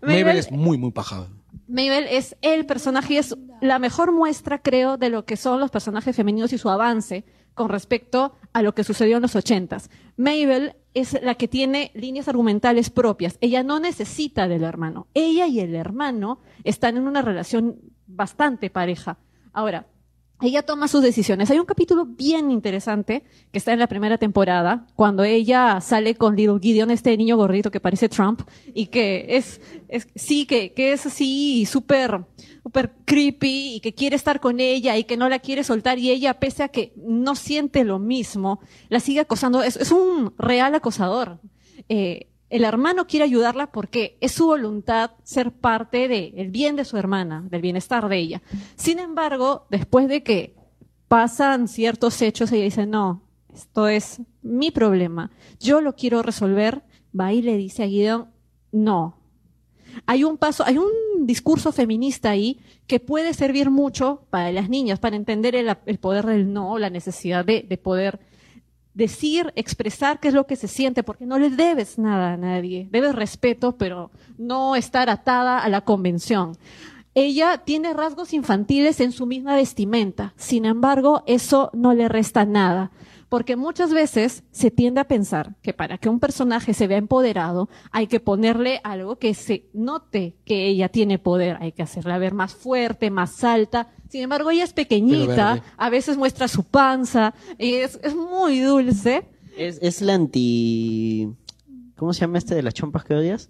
Mabel, 0.00 0.38
es 0.38 0.50
muy, 0.50 0.78
muy 0.78 0.90
pajada. 0.90 1.28
Mabel 1.68 2.06
es 2.10 2.36
el 2.42 2.66
personaje 2.66 3.14
y 3.14 3.16
es 3.18 3.36
la 3.60 3.78
mejor 3.78 4.12
muestra, 4.12 4.60
creo, 4.60 4.96
de 4.96 5.10
lo 5.10 5.24
que 5.24 5.36
son 5.36 5.60
los 5.60 5.70
personajes 5.70 6.16
femeninos 6.16 6.52
y 6.52 6.58
su 6.58 6.68
avance 6.68 7.24
con 7.54 7.68
respecto 7.68 8.34
a 8.52 8.62
lo 8.62 8.74
que 8.74 8.84
sucedió 8.84 9.16
en 9.16 9.22
los 9.22 9.36
ochentas. 9.36 9.90
Mabel 10.16 10.74
es 10.94 11.20
la 11.22 11.34
que 11.34 11.48
tiene 11.48 11.90
líneas 11.94 12.28
argumentales 12.28 12.90
propias. 12.90 13.38
Ella 13.40 13.62
no 13.62 13.80
necesita 13.80 14.48
del 14.48 14.64
hermano. 14.64 15.06
Ella 15.14 15.46
y 15.46 15.60
el 15.60 15.74
hermano 15.74 16.40
están 16.64 16.96
en 16.96 17.06
una 17.06 17.22
relación 17.22 17.78
bastante 18.14 18.70
pareja. 18.70 19.18
Ahora, 19.52 19.86
ella 20.42 20.62
toma 20.62 20.88
sus 20.88 21.02
decisiones. 21.02 21.50
Hay 21.50 21.60
un 21.60 21.66
capítulo 21.66 22.04
bien 22.04 22.50
interesante 22.50 23.22
que 23.52 23.58
está 23.58 23.72
en 23.72 23.78
la 23.78 23.86
primera 23.86 24.18
temporada, 24.18 24.88
cuando 24.96 25.22
ella 25.22 25.80
sale 25.80 26.16
con 26.16 26.34
Little 26.34 26.58
Gideon, 26.60 26.90
este 26.90 27.16
niño 27.16 27.36
gordito 27.36 27.70
que 27.70 27.78
parece 27.78 28.08
Trump, 28.08 28.42
y 28.74 28.86
que 28.86 29.36
es, 29.36 29.60
es 29.86 30.08
sí, 30.16 30.44
que, 30.46 30.72
que 30.72 30.92
es 30.92 31.06
así 31.06 31.64
súper, 31.64 32.24
súper 32.64 32.92
creepy, 33.04 33.76
y 33.76 33.80
que 33.80 33.94
quiere 33.94 34.16
estar 34.16 34.40
con 34.40 34.58
ella, 34.58 34.96
y 34.96 35.04
que 35.04 35.16
no 35.16 35.28
la 35.28 35.38
quiere 35.38 35.62
soltar, 35.62 36.00
y 36.00 36.10
ella, 36.10 36.34
pese 36.34 36.64
a 36.64 36.68
que 36.68 36.92
no 36.96 37.36
siente 37.36 37.84
lo 37.84 38.00
mismo, 38.00 38.60
la 38.88 38.98
sigue 38.98 39.20
acosando. 39.20 39.62
Es, 39.62 39.76
es 39.76 39.92
un 39.92 40.34
real 40.38 40.74
acosador. 40.74 41.38
Eh, 41.88 42.31
el 42.52 42.64
hermano 42.64 43.06
quiere 43.06 43.24
ayudarla 43.24 43.72
porque 43.72 44.18
es 44.20 44.32
su 44.32 44.44
voluntad 44.44 45.12
ser 45.22 45.52
parte 45.52 46.06
del 46.06 46.50
bien 46.50 46.76
de 46.76 46.84
su 46.84 46.98
hermana, 46.98 47.42
del 47.48 47.62
bienestar 47.62 48.10
de 48.10 48.18
ella. 48.18 48.42
Sin 48.76 48.98
embargo, 48.98 49.66
después 49.70 50.06
de 50.06 50.22
que 50.22 50.54
pasan 51.08 51.66
ciertos 51.66 52.20
hechos, 52.20 52.52
ella 52.52 52.64
dice, 52.64 52.84
no, 52.84 53.22
esto 53.54 53.88
es 53.88 54.20
mi 54.42 54.70
problema, 54.70 55.30
yo 55.60 55.80
lo 55.80 55.94
quiero 55.94 56.22
resolver, 56.22 56.82
va 57.18 57.32
y 57.32 57.40
le 57.40 57.56
dice 57.56 57.84
a 57.84 57.88
Gideon, 57.88 58.28
no. 58.70 59.16
Hay 60.04 60.22
un 60.22 60.36
paso, 60.36 60.62
hay 60.66 60.76
un 60.76 61.26
discurso 61.26 61.72
feminista 61.72 62.28
ahí 62.28 62.60
que 62.86 63.00
puede 63.00 63.32
servir 63.32 63.70
mucho 63.70 64.26
para 64.28 64.52
las 64.52 64.68
niñas, 64.68 64.98
para 64.98 65.16
entender 65.16 65.54
el, 65.54 65.98
poder 65.98 66.26
del 66.26 66.52
no, 66.52 66.78
la 66.78 66.90
necesidad 66.90 67.46
de, 67.46 67.62
de 67.62 67.78
poder 67.78 68.20
decir, 68.94 69.52
expresar 69.56 70.20
qué 70.20 70.28
es 70.28 70.34
lo 70.34 70.46
que 70.46 70.56
se 70.56 70.68
siente, 70.68 71.02
porque 71.02 71.26
no 71.26 71.38
le 71.38 71.50
debes 71.50 71.98
nada 71.98 72.34
a 72.34 72.36
nadie. 72.36 72.88
Debes 72.90 73.14
respeto, 73.14 73.76
pero 73.76 74.10
no 74.38 74.76
estar 74.76 75.08
atada 75.10 75.58
a 75.58 75.68
la 75.68 75.82
convención. 75.82 76.56
Ella 77.14 77.58
tiene 77.58 77.92
rasgos 77.92 78.32
infantiles 78.32 79.00
en 79.00 79.12
su 79.12 79.26
misma 79.26 79.54
vestimenta. 79.54 80.32
Sin 80.36 80.64
embargo, 80.64 81.22
eso 81.26 81.70
no 81.74 81.92
le 81.92 82.08
resta 82.08 82.44
nada. 82.46 82.90
Porque 83.32 83.56
muchas 83.56 83.94
veces 83.94 84.42
se 84.50 84.70
tiende 84.70 85.00
a 85.00 85.08
pensar 85.08 85.56
que 85.62 85.72
para 85.72 85.96
que 85.96 86.10
un 86.10 86.20
personaje 86.20 86.74
se 86.74 86.86
vea 86.86 86.98
empoderado, 86.98 87.70
hay 87.90 88.06
que 88.06 88.20
ponerle 88.20 88.82
algo 88.84 89.16
que 89.16 89.32
se 89.32 89.70
note 89.72 90.36
que 90.44 90.66
ella 90.66 90.90
tiene 90.90 91.18
poder. 91.18 91.56
Hay 91.62 91.72
que 91.72 91.80
hacerla 91.80 92.18
ver 92.18 92.34
más 92.34 92.52
fuerte, 92.52 93.10
más 93.10 93.42
alta. 93.42 93.88
Sin 94.10 94.20
embargo, 94.20 94.50
ella 94.50 94.64
es 94.64 94.74
pequeñita, 94.74 95.62
a 95.78 95.88
veces 95.88 96.18
muestra 96.18 96.46
su 96.46 96.64
panza, 96.64 97.32
y 97.58 97.72
es, 97.76 97.98
es 98.02 98.14
muy 98.14 98.60
dulce. 98.60 99.22
Es, 99.56 99.78
es 99.80 100.02
la 100.02 100.12
anti... 100.12 101.30
¿Cómo 101.96 102.12
se 102.12 102.20
llama 102.20 102.36
este 102.36 102.54
de 102.54 102.62
las 102.62 102.74
chompas 102.74 103.02
que 103.02 103.14
odias? 103.14 103.48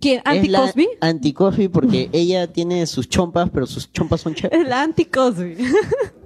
¿Quién? 0.00 0.22
¿Anti-Cosby? 0.24 0.88
Anti-Cosby 1.02 1.68
porque 1.68 2.08
ella 2.14 2.50
tiene 2.50 2.86
sus 2.86 3.06
chompas, 3.06 3.50
pero 3.50 3.66
sus 3.66 3.92
chompas 3.92 4.22
son 4.22 4.34
chéveres. 4.34 4.62
Es 4.62 4.66
la 4.66 4.80
anti-Cosby. 4.80 5.58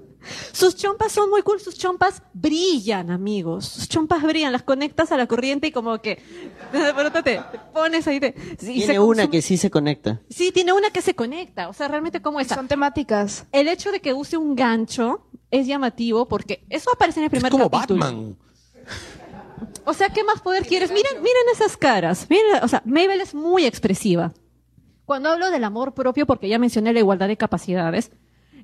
Sus 0.53 0.77
chompas 0.77 1.13
son 1.13 1.31
muy 1.31 1.43
cool, 1.43 1.61
sus 1.61 1.77
chompas 1.77 2.23
brillan, 2.33 3.11
amigos. 3.11 3.67
Sus 3.67 3.89
chompas 3.89 4.23
brillan, 4.23 4.53
las 4.53 4.63
conectas 4.63 5.13
a 5.13 5.17
la 5.17 5.27
corriente 5.27 5.69
y 5.69 5.73
como 5.73 6.01
que 6.01 6.23
de 6.73 6.95
pronto 6.95 7.23
te, 7.23 7.37
te 7.39 7.59
pones 7.73 8.07
ahí. 8.07 8.21
Te, 8.21 8.35
y 8.37 8.57
Tiene 8.57 8.87
se 8.95 8.99
una 8.99 9.31
que 9.31 9.43
sí 9.43 9.57
se 9.57 9.71
conecta. 9.71 10.21
Sí, 10.31 10.53
tiene 10.53 10.73
una 10.73 10.91
que 10.91 11.03
se 11.03 11.15
conecta. 11.15 11.69
O 11.69 11.73
sea, 11.73 11.89
realmente 11.89 12.23
cómo 12.23 12.41
está. 12.41 12.55
Son 12.55 12.69
temáticas. 12.69 13.47
El 13.53 13.69
hecho 13.69 13.93
de 13.93 14.01
que 14.01 14.13
use 14.13 14.37
un 14.37 14.55
gancho 14.55 15.27
es 15.51 15.67
llamativo 15.67 16.27
porque 16.27 16.65
eso 16.69 16.91
aparece 16.93 17.21
en 17.21 17.25
el 17.25 17.31
primer 17.31 17.51
como 17.51 17.71
capítulo. 17.71 18.05
Batman. 18.05 18.37
O 19.85 19.93
sea, 19.93 20.09
¿qué 20.09 20.25
más 20.25 20.41
poder 20.41 20.67
quieres? 20.67 20.91
Miren, 20.91 21.23
miren 21.23 21.43
esas 21.53 21.77
caras. 21.77 22.27
Miren, 22.31 22.63
o 22.63 22.69
sea, 22.69 22.83
Mabel 22.87 23.21
es 23.21 23.35
muy 23.35 23.67
expresiva. 23.67 24.33
Cuando 25.05 25.29
hablo 25.29 25.51
del 25.51 25.65
amor 25.65 25.93
propio, 25.93 26.27
porque 26.27 26.49
ya 26.49 26.59
mencioné 26.59 26.93
la 26.93 27.01
igualdad 27.01 27.29
de 27.29 27.37
capacidades, 27.37 28.11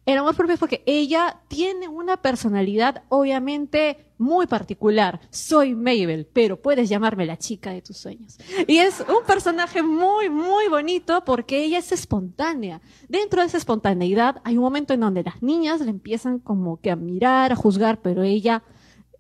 el 0.07 0.19
amor 0.19 0.35
propio 0.35 0.55
es 0.55 0.61
porque 0.61 0.83
ella 0.87 1.41
tiene 1.49 1.89
una 1.89 2.17
personalidad 2.17 3.05
obviamente 3.09 4.07
muy 4.19 4.47
particular. 4.47 5.21
Soy 5.31 5.75
Mabel, 5.75 6.29
pero 6.33 6.61
puedes 6.61 6.89
llamarme 6.89 7.27
la 7.27 7.39
chica 7.39 7.71
de 7.71 7.83
tus 7.83 7.97
sueños. 7.97 8.39
Y 8.67 8.79
es 8.79 9.01
un 9.01 9.25
personaje 9.27 9.83
muy, 9.83 10.29
muy 10.29 10.69
bonito 10.69 11.25
porque 11.25 11.65
ella 11.65 11.79
es 11.79 11.93
espontánea. 11.93 12.81
Dentro 13.09 13.41
de 13.41 13.47
esa 13.47 13.59
espontaneidad 13.59 14.41
hay 14.45 14.57
un 14.57 14.65
momento 14.65 14.95
en 14.95 15.01
donde 15.01 15.23
las 15.23 15.43
niñas 15.43 15.81
le 15.81 15.91
empiezan 15.91 16.39
como 16.39 16.81
que 16.81 16.91
a 16.91 16.97
mirar, 16.97 17.53
a 17.53 17.57
juzgar, 17.57 18.01
pero 18.03 18.23
ella 18.23 18.63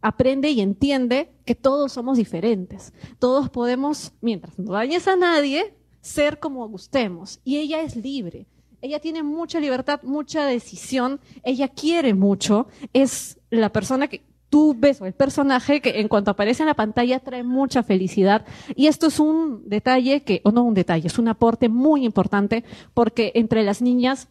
aprende 0.02 0.50
y 0.50 0.60
entiende 0.60 1.32
que 1.44 1.54
todos 1.54 1.92
somos 1.92 2.18
diferentes. 2.18 2.92
Todos 3.18 3.48
podemos, 3.50 4.12
mientras 4.20 4.58
no 4.58 4.72
dañes 4.72 5.08
a 5.08 5.16
nadie, 5.16 5.74
ser 6.00 6.38
como 6.38 6.68
gustemos. 6.68 7.40
Y 7.44 7.58
ella 7.58 7.82
es 7.82 7.96
libre. 7.96 8.46
Ella 8.82 8.98
tiene 8.98 9.22
mucha 9.22 9.60
libertad, 9.60 10.00
mucha 10.02 10.46
decisión. 10.46 11.20
Ella 11.42 11.68
quiere 11.68 12.14
mucho. 12.14 12.66
Es 12.92 13.38
la 13.50 13.70
persona 13.70 14.08
que 14.08 14.22
tú 14.48 14.74
ves 14.76 15.00
o 15.00 15.06
el 15.06 15.12
personaje 15.12 15.80
que 15.80 16.00
en 16.00 16.08
cuanto 16.08 16.30
aparece 16.30 16.62
en 16.62 16.68
la 16.68 16.74
pantalla 16.74 17.20
trae 17.20 17.42
mucha 17.42 17.82
felicidad. 17.82 18.44
Y 18.74 18.88
esto 18.88 19.06
es 19.06 19.20
un 19.20 19.68
detalle 19.68 20.22
que, 20.22 20.40
o 20.44 20.50
no 20.50 20.62
un 20.62 20.74
detalle, 20.74 21.06
es 21.06 21.18
un 21.18 21.28
aporte 21.28 21.68
muy 21.68 22.04
importante 22.04 22.64
porque 22.92 23.32
entre 23.34 23.62
las 23.62 23.80
niñas 23.80 24.28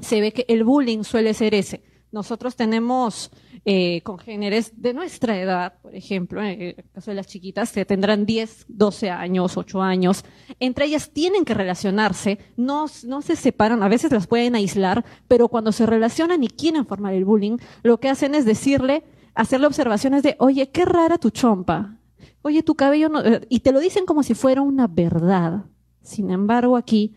se 0.00 0.20
ve 0.20 0.32
que 0.32 0.46
el 0.48 0.64
bullying 0.64 1.02
suele 1.02 1.34
ser 1.34 1.54
ese. 1.54 1.82
Nosotros 2.12 2.56
tenemos 2.56 3.30
eh, 3.64 4.00
congéneres 4.02 4.72
de 4.80 4.94
nuestra 4.94 5.38
edad, 5.40 5.74
por 5.80 5.94
ejemplo, 5.94 6.42
en 6.42 6.60
el 6.60 6.84
caso 6.92 7.10
de 7.10 7.14
las 7.14 7.28
chiquitas, 7.28 7.72
que 7.72 7.84
tendrán 7.84 8.26
10, 8.26 8.66
12 8.68 9.10
años, 9.10 9.56
8 9.56 9.80
años. 9.80 10.24
Entre 10.58 10.86
ellas 10.86 11.10
tienen 11.10 11.44
que 11.44 11.54
relacionarse, 11.54 12.38
no, 12.56 12.86
no 13.04 13.22
se 13.22 13.36
separan, 13.36 13.82
a 13.82 13.88
veces 13.88 14.10
las 14.10 14.26
pueden 14.26 14.56
aislar, 14.56 15.04
pero 15.28 15.48
cuando 15.48 15.72
se 15.72 15.86
relacionan 15.86 16.42
y 16.42 16.48
quieren 16.48 16.86
formar 16.86 17.14
el 17.14 17.24
bullying, 17.24 17.58
lo 17.82 18.00
que 18.00 18.08
hacen 18.08 18.34
es 18.34 18.44
decirle, 18.44 19.04
hacerle 19.34 19.66
observaciones 19.68 20.22
de, 20.22 20.36
oye, 20.38 20.70
qué 20.70 20.84
rara 20.84 21.18
tu 21.18 21.30
chompa. 21.30 21.96
Oye, 22.42 22.62
tu 22.62 22.74
cabello 22.74 23.08
no... 23.08 23.20
eh", 23.24 23.46
Y 23.48 23.60
te 23.60 23.72
lo 23.72 23.80
dicen 23.80 24.06
como 24.06 24.22
si 24.22 24.34
fuera 24.34 24.62
una 24.62 24.86
verdad. 24.86 25.64
Sin 26.02 26.30
embargo, 26.30 26.76
aquí 26.76 27.14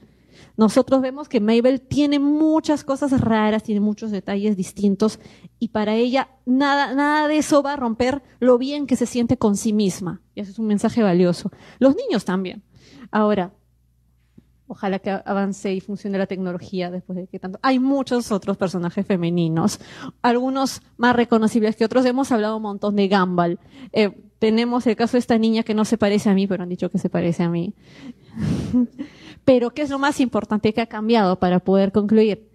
nosotros 0.55 1.01
vemos 1.01 1.27
que 1.27 1.39
Mabel 1.39 1.81
tiene 1.81 2.19
muchas 2.19 2.83
cosas 2.83 3.19
raras, 3.19 3.63
tiene 3.63 3.81
muchos 3.81 4.11
detalles 4.11 4.55
distintos 4.55 5.19
y 5.59 5.69
para 5.69 5.95
ella 5.95 6.29
nada, 6.45 6.93
nada 6.93 7.27
de 7.27 7.37
eso 7.37 7.63
va 7.63 7.73
a 7.73 7.77
romper 7.77 8.21
lo 8.39 8.57
bien 8.57 8.85
que 8.85 8.95
se 8.95 9.05
siente 9.05 9.37
con 9.37 9.57
sí 9.57 9.73
misma. 9.73 10.21
Y 10.35 10.41
ese 10.41 10.51
es 10.51 10.59
un 10.59 10.67
mensaje 10.67 11.01
valioso. 11.01 11.51
Los 11.79 11.95
niños 11.95 12.23
también. 12.23 12.63
Ahora, 13.09 13.53
ojalá 14.67 14.99
que 14.99 15.09
avance 15.11 15.73
y 15.73 15.81
funcione 15.81 16.17
la 16.17 16.27
tecnología 16.27 16.91
después 16.91 17.17
de 17.17 17.27
que 17.27 17.39
tanto. 17.39 17.59
Hay 17.63 17.79
muchos 17.79 18.31
otros 18.31 18.57
personajes 18.57 19.05
femeninos, 19.05 19.79
algunos 20.21 20.81
más 20.97 21.15
reconocibles 21.15 21.75
que 21.75 21.85
otros. 21.85 22.05
Hemos 22.05 22.31
hablado 22.31 22.57
un 22.57 22.63
montón 22.63 22.95
de 22.95 23.07
Gumball. 23.07 23.59
Eh, 23.91 24.11
tenemos 24.37 24.85
el 24.87 24.95
caso 24.95 25.13
de 25.13 25.19
esta 25.19 25.37
niña 25.37 25.63
que 25.63 25.73
no 25.73 25.85
se 25.85 25.97
parece 25.97 26.29
a 26.29 26.33
mí, 26.33 26.45
pero 26.47 26.63
han 26.63 26.69
dicho 26.69 26.91
que 26.91 26.97
se 26.97 27.09
parece 27.09 27.43
a 27.43 27.49
mí. 27.49 27.73
Pero 29.45 29.71
¿qué 29.71 29.81
es 29.81 29.89
lo 29.89 29.99
más 29.99 30.19
importante 30.19 30.73
que 30.73 30.81
ha 30.81 30.87
cambiado 30.87 31.37
para 31.37 31.59
poder 31.59 31.91
concluir? 31.91 32.49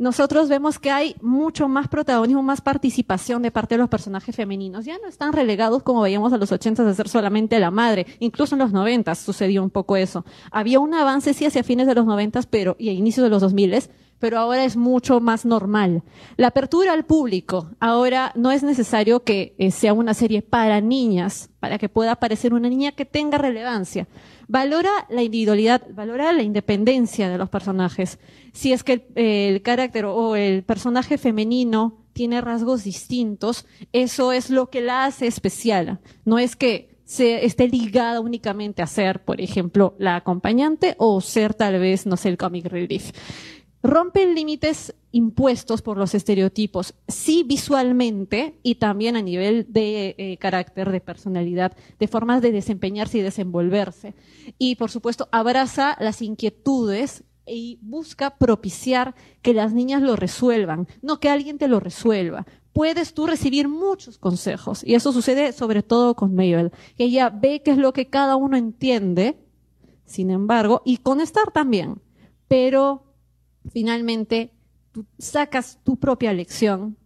Nosotros 0.00 0.48
vemos 0.48 0.78
que 0.78 0.90
hay 0.90 1.14
mucho 1.20 1.68
más 1.68 1.88
protagonismo, 1.88 2.42
más 2.42 2.62
participación 2.62 3.42
de 3.42 3.50
parte 3.50 3.74
de 3.74 3.80
los 3.80 3.90
personajes 3.90 4.34
femeninos. 4.34 4.86
Ya 4.86 4.96
no 4.96 5.06
están 5.06 5.34
relegados 5.34 5.82
como 5.82 6.00
veíamos 6.00 6.32
a 6.32 6.38
los 6.38 6.50
80 6.50 6.84
de 6.84 6.94
ser 6.94 7.06
solamente 7.06 7.60
la 7.60 7.70
madre. 7.70 8.06
Incluso 8.18 8.54
en 8.54 8.60
los 8.60 8.72
90 8.72 9.14
sucedió 9.14 9.62
un 9.62 9.68
poco 9.68 9.98
eso. 9.98 10.24
Había 10.50 10.80
un 10.80 10.94
avance 10.94 11.34
sí 11.34 11.44
hacia 11.44 11.62
fines 11.62 11.86
de 11.86 11.94
los 11.94 12.06
90 12.06 12.40
pero, 12.48 12.76
y 12.78 12.88
a 12.88 12.92
inicios 12.92 13.24
de 13.24 13.28
los 13.28 13.42
2000 13.42 13.74
pero 14.20 14.38
ahora 14.38 14.64
es 14.64 14.76
mucho 14.76 15.18
más 15.20 15.44
normal. 15.44 16.02
La 16.36 16.48
apertura 16.48 16.92
al 16.92 17.04
público. 17.04 17.70
Ahora 17.80 18.32
no 18.36 18.52
es 18.52 18.62
necesario 18.62 19.24
que 19.24 19.54
eh, 19.58 19.70
sea 19.72 19.94
una 19.94 20.14
serie 20.14 20.42
para 20.42 20.80
niñas, 20.80 21.50
para 21.58 21.78
que 21.78 21.88
pueda 21.88 22.12
aparecer 22.12 22.54
una 22.54 22.68
niña 22.68 22.92
que 22.92 23.06
tenga 23.06 23.38
relevancia. 23.38 24.06
Valora 24.46 24.90
la 25.08 25.22
individualidad, 25.22 25.82
valora 25.92 26.32
la 26.32 26.42
independencia 26.42 27.28
de 27.28 27.38
los 27.38 27.48
personajes. 27.48 28.18
Si 28.52 28.72
es 28.72 28.84
que 28.84 28.92
el, 28.92 29.04
el 29.14 29.62
carácter 29.62 30.04
o 30.04 30.36
el 30.36 30.62
personaje 30.64 31.18
femenino 31.18 32.04
tiene 32.12 32.40
rasgos 32.40 32.84
distintos, 32.84 33.64
eso 33.92 34.32
es 34.32 34.50
lo 34.50 34.68
que 34.68 34.82
la 34.82 35.06
hace 35.06 35.26
especial. 35.26 36.00
No 36.24 36.38
es 36.38 36.56
que 36.56 36.90
se 37.04 37.44
esté 37.44 37.68
ligada 37.68 38.20
únicamente 38.20 38.82
a 38.82 38.86
ser, 38.86 39.24
por 39.24 39.40
ejemplo, 39.40 39.94
la 39.98 40.16
acompañante 40.16 40.94
o 40.98 41.20
ser 41.20 41.54
tal 41.54 41.80
vez, 41.80 42.06
no 42.06 42.16
sé, 42.16 42.28
el 42.28 42.36
comic 42.36 42.66
relief 42.66 43.12
rompen 43.82 44.34
límites 44.34 44.94
impuestos 45.12 45.82
por 45.82 45.96
los 45.96 46.14
estereotipos, 46.14 46.94
sí 47.08 47.44
visualmente 47.44 48.58
y 48.62 48.76
también 48.76 49.16
a 49.16 49.22
nivel 49.22 49.66
de 49.68 50.14
eh, 50.18 50.36
carácter, 50.38 50.90
de 50.90 51.00
personalidad, 51.00 51.76
de 51.98 52.08
formas 52.08 52.42
de 52.42 52.52
desempeñarse 52.52 53.18
y 53.18 53.22
desenvolverse. 53.22 54.14
Y 54.58 54.76
por 54.76 54.90
supuesto 54.90 55.28
abraza 55.32 55.96
las 56.00 56.22
inquietudes 56.22 57.24
y 57.46 57.78
busca 57.82 58.36
propiciar 58.36 59.14
que 59.42 59.54
las 59.54 59.72
niñas 59.72 60.02
lo 60.02 60.14
resuelvan, 60.14 60.86
no 61.02 61.18
que 61.18 61.28
alguien 61.28 61.58
te 61.58 61.68
lo 61.68 61.80
resuelva. 61.80 62.46
Puedes 62.72 63.14
tú 63.14 63.26
recibir 63.26 63.66
muchos 63.66 64.18
consejos 64.18 64.84
y 64.84 64.94
eso 64.94 65.12
sucede 65.12 65.52
sobre 65.52 65.82
todo 65.82 66.14
con 66.14 66.34
Mabel, 66.34 66.70
que 66.96 67.04
ella 67.04 67.30
ve 67.30 67.62
qué 67.64 67.72
es 67.72 67.78
lo 67.78 67.92
que 67.92 68.06
cada 68.06 68.36
uno 68.36 68.56
entiende, 68.56 69.38
sin 70.04 70.30
embargo, 70.30 70.82
y 70.84 70.98
con 70.98 71.20
Star 71.20 71.50
también, 71.50 72.00
pero 72.46 73.09
finalmente 73.72 74.52
tú 74.92 75.06
sacas 75.18 75.78
tu 75.84 75.96
propia 75.96 76.32
lección 76.32 76.96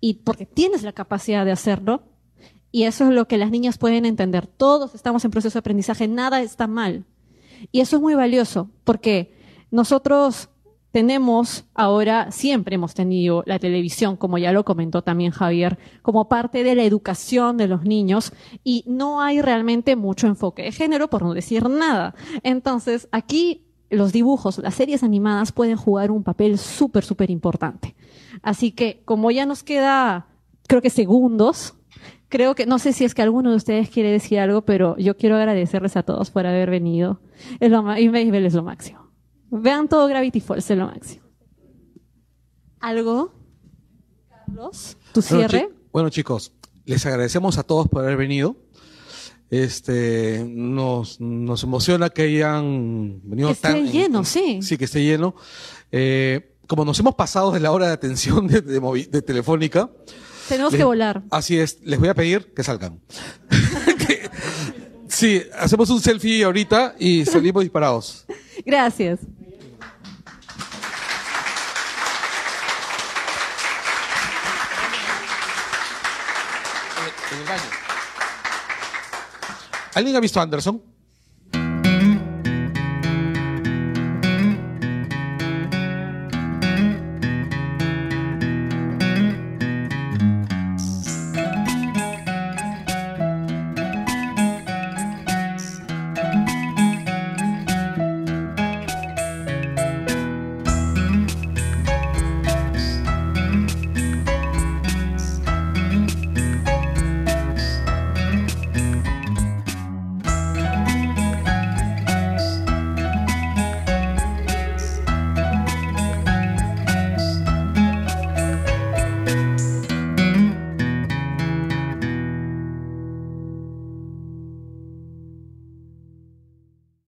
y 0.00 0.14
porque 0.14 0.46
tienes 0.46 0.82
la 0.82 0.92
capacidad 0.92 1.44
de 1.44 1.52
hacerlo 1.52 2.02
y 2.70 2.84
eso 2.84 3.04
es 3.04 3.10
lo 3.10 3.26
que 3.26 3.38
las 3.38 3.50
niñas 3.50 3.78
pueden 3.78 4.04
entender. 4.04 4.46
Todos 4.46 4.94
estamos 4.94 5.24
en 5.24 5.30
proceso 5.30 5.54
de 5.54 5.60
aprendizaje, 5.60 6.06
nada 6.06 6.42
está 6.42 6.66
mal. 6.66 7.04
Y 7.72 7.80
eso 7.80 7.96
es 7.96 8.02
muy 8.02 8.14
valioso 8.14 8.70
porque 8.84 9.34
nosotros 9.70 10.50
tenemos 10.90 11.66
ahora, 11.74 12.30
siempre 12.30 12.76
hemos 12.76 12.94
tenido 12.94 13.42
la 13.46 13.58
televisión, 13.58 14.16
como 14.16 14.38
ya 14.38 14.52
lo 14.52 14.64
comentó 14.64 15.02
también 15.02 15.32
Javier, 15.32 15.78
como 16.02 16.28
parte 16.28 16.64
de 16.64 16.74
la 16.74 16.82
educación 16.82 17.56
de 17.56 17.68
los 17.68 17.84
niños 17.84 18.32
y 18.64 18.84
no 18.86 19.20
hay 19.20 19.42
realmente 19.42 19.96
mucho 19.96 20.26
enfoque 20.26 20.62
de 20.62 20.72
género, 20.72 21.08
por 21.08 21.22
no 21.22 21.34
decir 21.34 21.68
nada. 21.68 22.14
Entonces, 22.42 23.08
aquí 23.12 23.67
los 23.90 24.12
dibujos, 24.12 24.58
las 24.58 24.74
series 24.74 25.02
animadas 25.02 25.52
pueden 25.52 25.76
jugar 25.76 26.10
un 26.10 26.22
papel 26.22 26.58
súper, 26.58 27.04
súper 27.04 27.30
importante. 27.30 27.94
Así 28.42 28.72
que 28.72 29.02
como 29.04 29.30
ya 29.30 29.46
nos 29.46 29.62
queda, 29.62 30.26
creo 30.66 30.82
que 30.82 30.90
segundos, 30.90 31.74
creo 32.28 32.54
que, 32.54 32.66
no 32.66 32.78
sé 32.78 32.92
si 32.92 33.04
es 33.04 33.14
que 33.14 33.22
alguno 33.22 33.50
de 33.50 33.56
ustedes 33.56 33.88
quiere 33.90 34.10
decir 34.12 34.38
algo, 34.40 34.62
pero 34.62 34.96
yo 34.98 35.16
quiero 35.16 35.36
agradecerles 35.36 35.96
a 35.96 36.02
todos 36.02 36.30
por 36.30 36.46
haber 36.46 36.70
venido. 36.70 37.20
Es 37.60 37.70
lo, 37.70 37.90
es 37.92 38.54
lo 38.54 38.62
máximo. 38.62 39.08
Vean 39.50 39.88
todo 39.88 40.06
Gravity 40.08 40.40
Falls, 40.40 40.70
es 40.70 40.76
lo 40.78 40.86
máximo. 40.86 41.24
¿Algo? 42.80 43.32
Carlos, 44.28 44.96
tu 45.12 45.20
Bueno, 45.20 45.48
cierre. 45.48 45.68
chi- 45.68 45.74
Bueno, 45.92 46.10
chicos, 46.10 46.52
les 46.84 47.04
agradecemos 47.06 47.58
a 47.58 47.62
todos 47.64 47.88
por 47.88 48.04
haber 48.04 48.16
venido. 48.16 48.56
Este, 49.50 50.44
nos, 50.46 51.20
nos 51.20 51.62
emociona 51.62 52.10
que 52.10 52.22
hayan 52.22 53.20
venido 53.24 53.48
Que 53.48 53.52
esté 53.54 53.68
tan. 53.68 53.86
lleno, 53.90 54.24
sí. 54.24 54.60
Sí, 54.62 54.76
que 54.76 54.84
esté 54.84 55.02
lleno. 55.02 55.34
Eh, 55.90 56.54
como 56.66 56.84
nos 56.84 56.98
hemos 57.00 57.14
pasado 57.14 57.50
de 57.50 57.60
la 57.60 57.72
hora 57.72 57.86
de 57.86 57.92
atención 57.94 58.46
de, 58.46 58.60
de 58.60 58.80
movi- 58.80 59.08
de 59.08 59.22
Telefónica. 59.22 59.90
Tenemos 60.48 60.72
les- 60.72 60.78
que 60.80 60.84
volar. 60.84 61.22
Así 61.30 61.58
es, 61.58 61.78
les 61.82 61.98
voy 61.98 62.08
a 62.10 62.14
pedir 62.14 62.52
que 62.54 62.62
salgan. 62.62 63.00
Que- 64.06 64.28
sí, 65.08 65.42
hacemos 65.58 65.88
un 65.90 66.00
selfie 66.00 66.44
ahorita 66.44 66.94
y 66.98 67.24
salimos 67.24 67.62
disparados. 67.62 68.26
Gracias. 68.64 69.20
¿Alguien 79.94 80.16
ha 80.16 80.20
visto 80.20 80.40
Anderson? 80.40 80.82